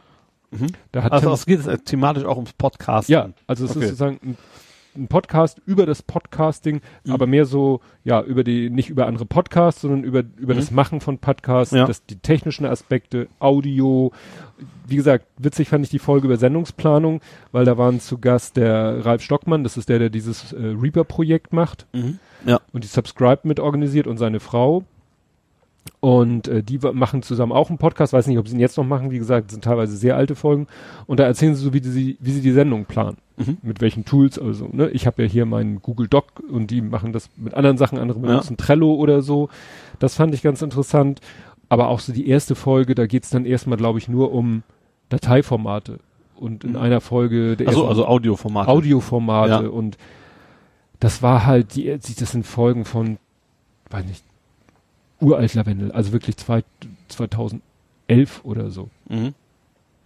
Mhm. 0.49 0.69
Da 0.91 1.03
hat 1.03 1.11
also 1.11 1.31
es 1.31 1.45
geht 1.45 1.59
es 1.59 1.83
thematisch 1.83 2.25
auch 2.25 2.37
ums 2.37 2.53
Podcast. 2.53 3.09
Ja, 3.09 3.29
also 3.45 3.65
es 3.65 3.75
okay. 3.75 3.81
ist 3.81 3.85
sozusagen 3.89 4.19
ein, 4.23 4.37
ein, 4.99 5.07
Podcast 5.07 5.61
über 5.65 5.85
das 5.85 6.01
Podcasting, 6.01 6.81
mhm. 7.03 7.11
aber 7.11 7.27
mehr 7.27 7.45
so, 7.45 7.81
ja, 8.03 8.21
über 8.21 8.43
die, 8.43 8.69
nicht 8.69 8.89
über 8.89 9.07
andere 9.07 9.25
Podcasts, 9.25 9.81
sondern 9.81 10.03
über, 10.03 10.23
über 10.37 10.53
mhm. 10.53 10.59
das 10.59 10.71
Machen 10.71 11.01
von 11.01 11.17
Podcasts, 11.17 11.73
ja. 11.73 11.85
das, 11.85 12.05
die 12.05 12.17
technischen 12.17 12.65
Aspekte, 12.65 13.27
Audio. 13.39 14.11
Wie 14.87 14.95
gesagt, 14.95 15.25
witzig 15.37 15.69
fand 15.69 15.85
ich 15.85 15.91
die 15.91 15.99
Folge 15.99 16.27
über 16.27 16.37
Sendungsplanung, 16.37 17.21
weil 17.51 17.65
da 17.65 17.77
waren 17.77 17.99
zu 17.99 18.17
Gast 18.17 18.57
der 18.57 19.05
Ralf 19.05 19.21
Stockmann, 19.21 19.63
das 19.63 19.77
ist 19.77 19.89
der, 19.89 19.99
der 19.99 20.09
dieses 20.09 20.53
äh, 20.53 20.57
Reaper-Projekt 20.79 21.53
macht. 21.53 21.85
Mhm. 21.93 22.19
Ja. 22.45 22.59
Und 22.71 22.83
die 22.83 22.87
Subscribe 22.87 23.41
mit 23.43 23.59
organisiert 23.59 24.07
und 24.07 24.17
seine 24.17 24.39
Frau. 24.39 24.83
Und 26.01 26.47
äh, 26.47 26.63
die 26.63 26.79
machen 26.93 27.23
zusammen 27.23 27.51
auch 27.51 27.69
einen 27.69 27.77
Podcast, 27.77 28.13
weiß 28.13 28.27
nicht, 28.27 28.37
ob 28.37 28.47
sie 28.47 28.55
ihn 28.55 28.59
jetzt 28.61 28.77
noch 28.77 28.85
machen, 28.85 29.11
wie 29.11 29.17
gesagt, 29.17 29.51
sind 29.51 29.63
teilweise 29.63 29.97
sehr 29.97 30.15
alte 30.15 30.35
Folgen. 30.35 30.67
Und 31.07 31.19
da 31.19 31.25
erzählen 31.25 31.55
sie 31.55 31.63
so, 31.63 31.73
wie, 31.73 31.81
die, 31.81 32.17
wie 32.19 32.31
sie 32.31 32.41
die 32.41 32.51
Sendung 32.51 32.85
planen. 32.85 33.17
Mhm. 33.37 33.57
Mit 33.61 33.81
welchen 33.81 34.05
Tools, 34.05 34.39
also, 34.39 34.69
ne, 34.71 34.89
ich 34.89 35.07
habe 35.07 35.23
ja 35.23 35.27
hier 35.27 35.45
meinen 35.45 35.81
Google 35.81 36.07
Doc 36.07 36.25
und 36.49 36.71
die 36.71 36.81
machen 36.81 37.11
das 37.11 37.29
mit 37.35 37.53
anderen 37.53 37.77
Sachen, 37.77 37.97
andere 37.97 38.19
benutzen 38.19 38.55
ja. 38.57 38.65
Trello 38.65 38.93
oder 38.93 39.21
so. 39.21 39.49
Das 39.99 40.15
fand 40.15 40.33
ich 40.33 40.41
ganz 40.41 40.61
interessant. 40.61 41.19
Aber 41.67 41.89
auch 41.89 41.99
so 41.99 42.13
die 42.13 42.27
erste 42.27 42.55
Folge, 42.55 42.95
da 42.95 43.05
geht's 43.05 43.29
dann 43.29 43.45
erstmal, 43.45 43.77
glaube 43.77 43.99
ich, 43.99 44.07
nur 44.07 44.33
um 44.33 44.63
Dateiformate. 45.09 45.99
Und 46.35 46.63
in 46.63 46.71
mhm. 46.71 46.77
einer 46.77 47.01
Folge 47.01 47.57
der 47.57 47.67
also, 47.67 47.87
also 47.87 48.07
Audioformate. 48.07 48.69
Audioformate 48.69 49.65
ja. 49.65 49.69
und 49.69 49.97
das 50.99 51.21
war 51.21 51.45
halt, 51.45 51.75
die, 51.75 51.85
das 51.87 52.31
sind 52.31 52.45
Folgen 52.45 52.85
von, 52.85 53.17
weiß 53.89 54.05
nicht, 54.05 54.23
uralt 55.21 55.53
Lavendel, 55.53 55.91
also 55.91 56.11
wirklich 56.11 56.37
zwei, 56.37 56.63
2011 57.07 58.43
oder 58.43 58.69
so. 58.71 58.89
Mhm. 59.07 59.33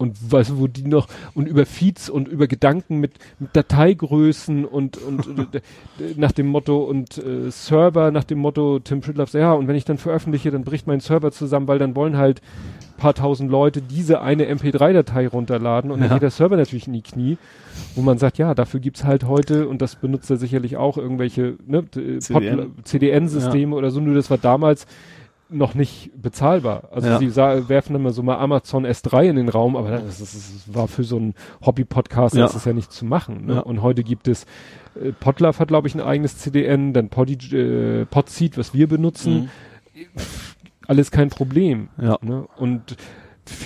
Und 0.04 0.32
weißt 0.32 0.50
du, 0.50 0.58
wo 0.58 0.66
die 0.66 0.86
noch, 0.86 1.08
und 1.34 1.48
über 1.48 1.66
Feeds 1.66 2.10
und 2.10 2.28
über 2.28 2.46
Gedanken 2.46 3.00
mit, 3.00 3.12
mit 3.38 3.56
Dateigrößen 3.56 4.64
und, 4.64 4.98
und 4.98 5.26
nach 6.16 6.32
dem 6.32 6.46
Motto 6.46 6.84
und 6.84 7.18
äh, 7.18 7.50
Server 7.50 8.10
nach 8.10 8.24
dem 8.24 8.38
Motto, 8.38 8.78
Tim 8.80 9.00
Pritloff 9.00 9.32
ja, 9.32 9.52
und 9.52 9.66
wenn 9.68 9.76
ich 9.76 9.84
dann 9.84 9.98
veröffentliche, 9.98 10.50
dann 10.50 10.64
bricht 10.64 10.86
mein 10.86 11.00
Server 11.00 11.32
zusammen, 11.32 11.66
weil 11.68 11.78
dann 11.78 11.96
wollen 11.96 12.16
halt 12.16 12.42
paar 12.96 13.14
tausend 13.14 13.50
Leute 13.50 13.82
diese 13.82 14.20
eine 14.20 14.44
MP3-Datei 14.52 15.28
runterladen 15.28 15.90
und 15.90 16.00
ja. 16.00 16.06
dann 16.06 16.16
geht 16.16 16.22
der 16.22 16.30
Server 16.30 16.56
natürlich 16.56 16.86
in 16.86 16.92
die 16.92 17.02
Knie, 17.02 17.38
wo 17.94 18.02
man 18.02 18.18
sagt, 18.18 18.38
ja, 18.38 18.54
dafür 18.54 18.80
gibt's 18.80 19.04
halt 19.04 19.24
heute, 19.24 19.68
und 19.68 19.82
das 19.82 19.96
benutzt 19.96 20.30
er 20.30 20.36
sicherlich 20.36 20.76
auch, 20.76 20.96
irgendwelche 20.96 21.56
ne, 21.66 21.84
CDN-Systeme 22.20 23.72
ja. 23.72 23.78
oder 23.78 23.90
so, 23.90 24.00
nur 24.00 24.14
das 24.14 24.30
war 24.30 24.38
damals 24.38 24.86
noch 25.54 25.74
nicht 25.74 26.10
bezahlbar. 26.20 26.88
Also 26.90 27.08
ja. 27.08 27.18
sie 27.18 27.36
werfen 27.36 27.96
immer 27.96 28.10
so 28.10 28.22
mal 28.22 28.36
Amazon 28.36 28.86
S3 28.86 29.30
in 29.30 29.36
den 29.36 29.48
Raum, 29.48 29.76
aber 29.76 29.90
das, 29.90 30.20
ist, 30.20 30.34
das 30.34 30.74
war 30.74 30.88
für 30.88 31.04
so 31.04 31.16
einen 31.16 31.34
Hobby-Podcast, 31.64 32.34
ja. 32.34 32.42
das 32.42 32.54
ist 32.54 32.66
ja 32.66 32.72
nicht 32.72 32.92
zu 32.92 33.04
machen. 33.04 33.46
Ne? 33.46 33.54
Ja. 33.54 33.60
Und 33.60 33.82
heute 33.82 34.02
gibt 34.02 34.28
es, 34.28 34.44
äh, 35.00 35.12
Podlove 35.12 35.58
hat 35.58 35.68
glaube 35.68 35.88
ich 35.88 35.94
ein 35.94 36.00
eigenes 36.00 36.38
CDN, 36.38 36.92
dann 36.92 37.08
Podi, 37.08 37.34
äh, 37.56 38.04
Podseed, 38.06 38.58
was 38.58 38.74
wir 38.74 38.88
benutzen. 38.88 39.50
Mhm. 39.94 40.20
Alles 40.86 41.10
kein 41.10 41.30
Problem. 41.30 41.88
Ja. 42.00 42.18
Ne? 42.20 42.46
Und 42.56 42.96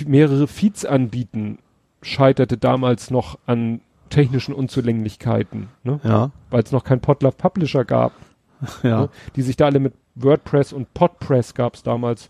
mehrere 0.05 0.47
Feeds 0.47 0.85
anbieten 0.85 1.59
scheiterte 2.01 2.57
damals 2.57 3.11
noch 3.11 3.37
an 3.45 3.81
technischen 4.09 4.53
Unzulänglichkeiten, 4.53 5.69
ne? 5.83 5.99
ja. 6.03 6.31
weil 6.49 6.63
es 6.63 6.71
noch 6.71 6.83
kein 6.83 6.99
Podlove 6.99 7.35
Publisher 7.35 7.85
gab, 7.85 8.13
ja. 8.83 9.01
ne? 9.01 9.09
die 9.35 9.41
sich 9.41 9.57
da 9.57 9.65
alle 9.65 9.79
mit 9.79 9.93
WordPress 10.15 10.73
und 10.73 10.93
Podpress 10.93 11.53
gab 11.53 11.75
es 11.75 11.83
damals 11.83 12.29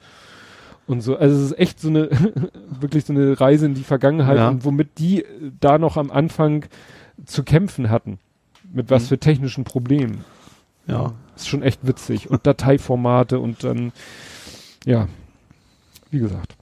und 0.88 1.02
so. 1.02 1.18
Also 1.18 1.36
es 1.36 1.52
ist 1.52 1.60
echt 1.60 1.80
so 1.80 1.90
eine 1.90 2.10
wirklich 2.80 3.06
so 3.06 3.14
eine 3.14 3.40
Reise 3.40 3.66
in 3.66 3.74
die 3.74 3.84
Vergangenheit 3.84 4.38
ja. 4.38 4.50
und 4.50 4.66
womit 4.66 5.00
die 5.00 5.26
da 5.60 5.78
noch 5.78 5.98
am 5.98 6.12
Anfang 6.12 6.66
zu 7.26 7.44
kämpfen 7.44 7.90
hatten, 7.90 8.20
mit 8.72 8.90
was 8.90 9.04
mhm. 9.04 9.08
für 9.08 9.20
technischen 9.20 9.64
Problemen. 9.64 10.24
Ja, 10.88 11.14
ist 11.36 11.48
schon 11.48 11.62
echt 11.62 11.86
witzig 11.86 12.30
und 12.30 12.48
Dateiformate 12.48 13.40
und 13.40 13.64
dann 13.64 13.92
ja, 14.86 15.08
wie 16.10 16.20
gesagt, 16.20 16.56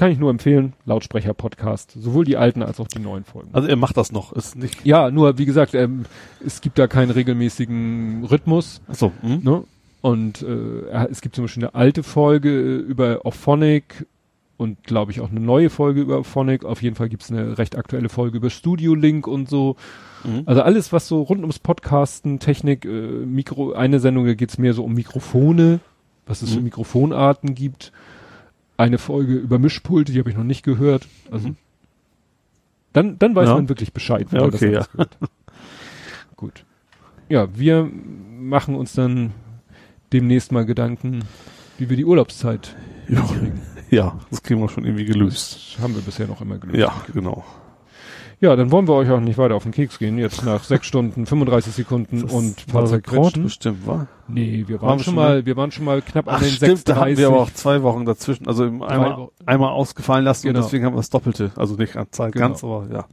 kann 0.00 0.10
ich 0.10 0.18
nur 0.18 0.30
empfehlen, 0.30 0.72
Lautsprecher-Podcast. 0.86 1.92
Sowohl 1.92 2.24
die 2.24 2.38
alten 2.38 2.62
als 2.62 2.80
auch 2.80 2.88
die 2.88 3.00
neuen 3.00 3.24
Folgen. 3.24 3.50
Also 3.52 3.68
er 3.68 3.76
macht 3.76 3.98
das 3.98 4.12
noch, 4.12 4.32
ist 4.32 4.56
nicht. 4.56 4.86
Ja, 4.86 5.10
nur 5.10 5.36
wie 5.36 5.44
gesagt, 5.44 5.74
ähm, 5.74 6.06
es 6.42 6.62
gibt 6.62 6.78
da 6.78 6.86
keinen 6.86 7.10
regelmäßigen 7.10 8.24
Rhythmus. 8.24 8.80
Ach 8.88 8.94
so. 8.94 9.12
Hm? 9.20 9.40
Ne? 9.42 9.62
Und 10.00 10.40
äh, 10.40 11.06
es 11.10 11.20
gibt 11.20 11.34
zum 11.34 11.44
Beispiel 11.44 11.64
eine 11.64 11.74
alte 11.74 12.02
Folge 12.02 12.78
über 12.78 13.26
Auphonic 13.26 14.06
und 14.56 14.82
glaube 14.84 15.12
ich 15.12 15.20
auch 15.20 15.28
eine 15.28 15.40
neue 15.40 15.68
Folge 15.68 16.00
über 16.00 16.16
Auphonic. 16.16 16.64
Auf 16.64 16.80
jeden 16.80 16.96
Fall 16.96 17.10
gibt's 17.10 17.30
eine 17.30 17.58
recht 17.58 17.76
aktuelle 17.76 18.08
Folge 18.08 18.38
über 18.38 18.48
Studio 18.48 18.94
Link 18.94 19.26
und 19.26 19.50
so. 19.50 19.76
Mhm. 20.24 20.44
Also 20.46 20.62
alles, 20.62 20.94
was 20.94 21.08
so 21.08 21.20
rund 21.20 21.42
ums 21.42 21.58
Podcasten, 21.58 22.38
Technik, 22.38 22.86
äh, 22.86 22.88
Mikro, 22.88 23.74
eine 23.74 24.00
Sendung, 24.00 24.24
da 24.24 24.32
geht's 24.32 24.56
mehr 24.56 24.72
so 24.72 24.82
um 24.82 24.94
Mikrofone, 24.94 25.80
was 26.24 26.40
es 26.40 26.52
mhm. 26.52 26.54
für 26.54 26.60
Mikrofonarten 26.62 27.54
gibt. 27.54 27.92
Eine 28.80 28.98
Folge 28.98 29.34
über 29.34 29.58
Mischpulte, 29.58 30.12
die 30.12 30.18
habe 30.18 30.30
ich 30.30 30.36
noch 30.36 30.44
nicht 30.44 30.62
gehört. 30.62 31.06
Also 31.30 31.48
mhm. 31.48 31.56
dann, 32.94 33.18
dann 33.18 33.34
weiß 33.34 33.48
ja. 33.48 33.54
man 33.56 33.68
wirklich 33.68 33.92
Bescheid. 33.92 34.26
Ja, 34.32 34.42
okay, 34.42 34.72
ja. 34.72 34.86
Gut. 36.36 36.64
Ja, 37.28 37.54
wir 37.54 37.90
machen 38.38 38.74
uns 38.74 38.94
dann 38.94 39.32
demnächst 40.14 40.50
mal 40.50 40.64
Gedanken, 40.64 41.24
wie 41.76 41.90
wir 41.90 41.96
die 41.96 42.06
Urlaubszeit 42.06 42.74
ja. 43.08 43.28
Ja, 43.90 44.18
das 44.30 44.42
kriegen 44.42 44.60
wir 44.60 44.68
schon 44.68 44.84
irgendwie 44.84 45.04
gelöst. 45.04 45.74
Das 45.74 45.82
haben 45.82 45.94
wir 45.94 46.02
bisher 46.02 46.28
noch 46.28 46.40
immer 46.40 46.58
gelöst. 46.58 46.78
Ja, 46.78 46.94
genau. 47.12 47.44
Ja, 48.42 48.56
dann 48.56 48.70
wollen 48.70 48.88
wir 48.88 48.94
euch 48.94 49.10
auch 49.10 49.20
nicht 49.20 49.36
weiter 49.36 49.54
auf 49.54 49.64
den 49.64 49.72
Keks 49.72 49.98
gehen. 49.98 50.16
Jetzt 50.16 50.44
nach 50.46 50.64
sechs 50.64 50.86
Stunden, 50.86 51.26
35 51.26 51.74
Sekunden 51.74 52.22
das 52.22 52.32
und 52.32 52.58
Fahrzeugquatsch 52.62 53.38
bestimmt, 53.42 53.86
war? 53.86 54.06
Nee, 54.28 54.64
wir 54.66 54.80
waren, 54.80 54.88
waren 54.88 54.98
schon 55.00 55.14
mal, 55.14 55.44
wir 55.44 55.56
waren 55.56 55.70
schon 55.70 55.84
mal 55.84 56.00
knapp 56.00 56.24
Ach, 56.26 56.36
an 56.36 56.40
den 56.40 56.50
stimmt, 56.50 56.78
36. 56.78 56.84
da 56.84 57.00
hatten 57.00 57.16
wir 57.18 57.26
aber 57.26 57.40
auch 57.40 57.52
zwei 57.52 57.82
Wochen 57.82 58.06
dazwischen, 58.06 58.48
also 58.48 58.64
einmal, 58.64 59.28
einmal 59.44 59.72
ausgefallen 59.72 60.24
lassen 60.24 60.46
genau. 60.46 60.58
und 60.58 60.64
deswegen 60.64 60.86
haben 60.86 60.94
wir 60.94 60.98
das 60.98 61.10
Doppelte. 61.10 61.52
Also 61.56 61.74
nicht 61.74 61.96
an 61.96 62.06
Zeit 62.12 62.32
genau. 62.32 62.48
ganz, 62.48 62.64
aber 62.64 62.86
ja. 62.90 62.96
ja. 62.96 63.06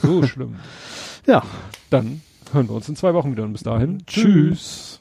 So 0.00 0.22
schlimm. 0.22 0.56
ja. 1.26 1.42
Dann 1.90 2.22
hören 2.52 2.68
wir 2.68 2.76
uns 2.76 2.88
in 2.88 2.96
zwei 2.96 3.12
Wochen 3.12 3.32
wieder 3.32 3.44
und 3.44 3.52
bis 3.52 3.62
dahin. 3.62 4.04
Tschüss. 4.06 5.00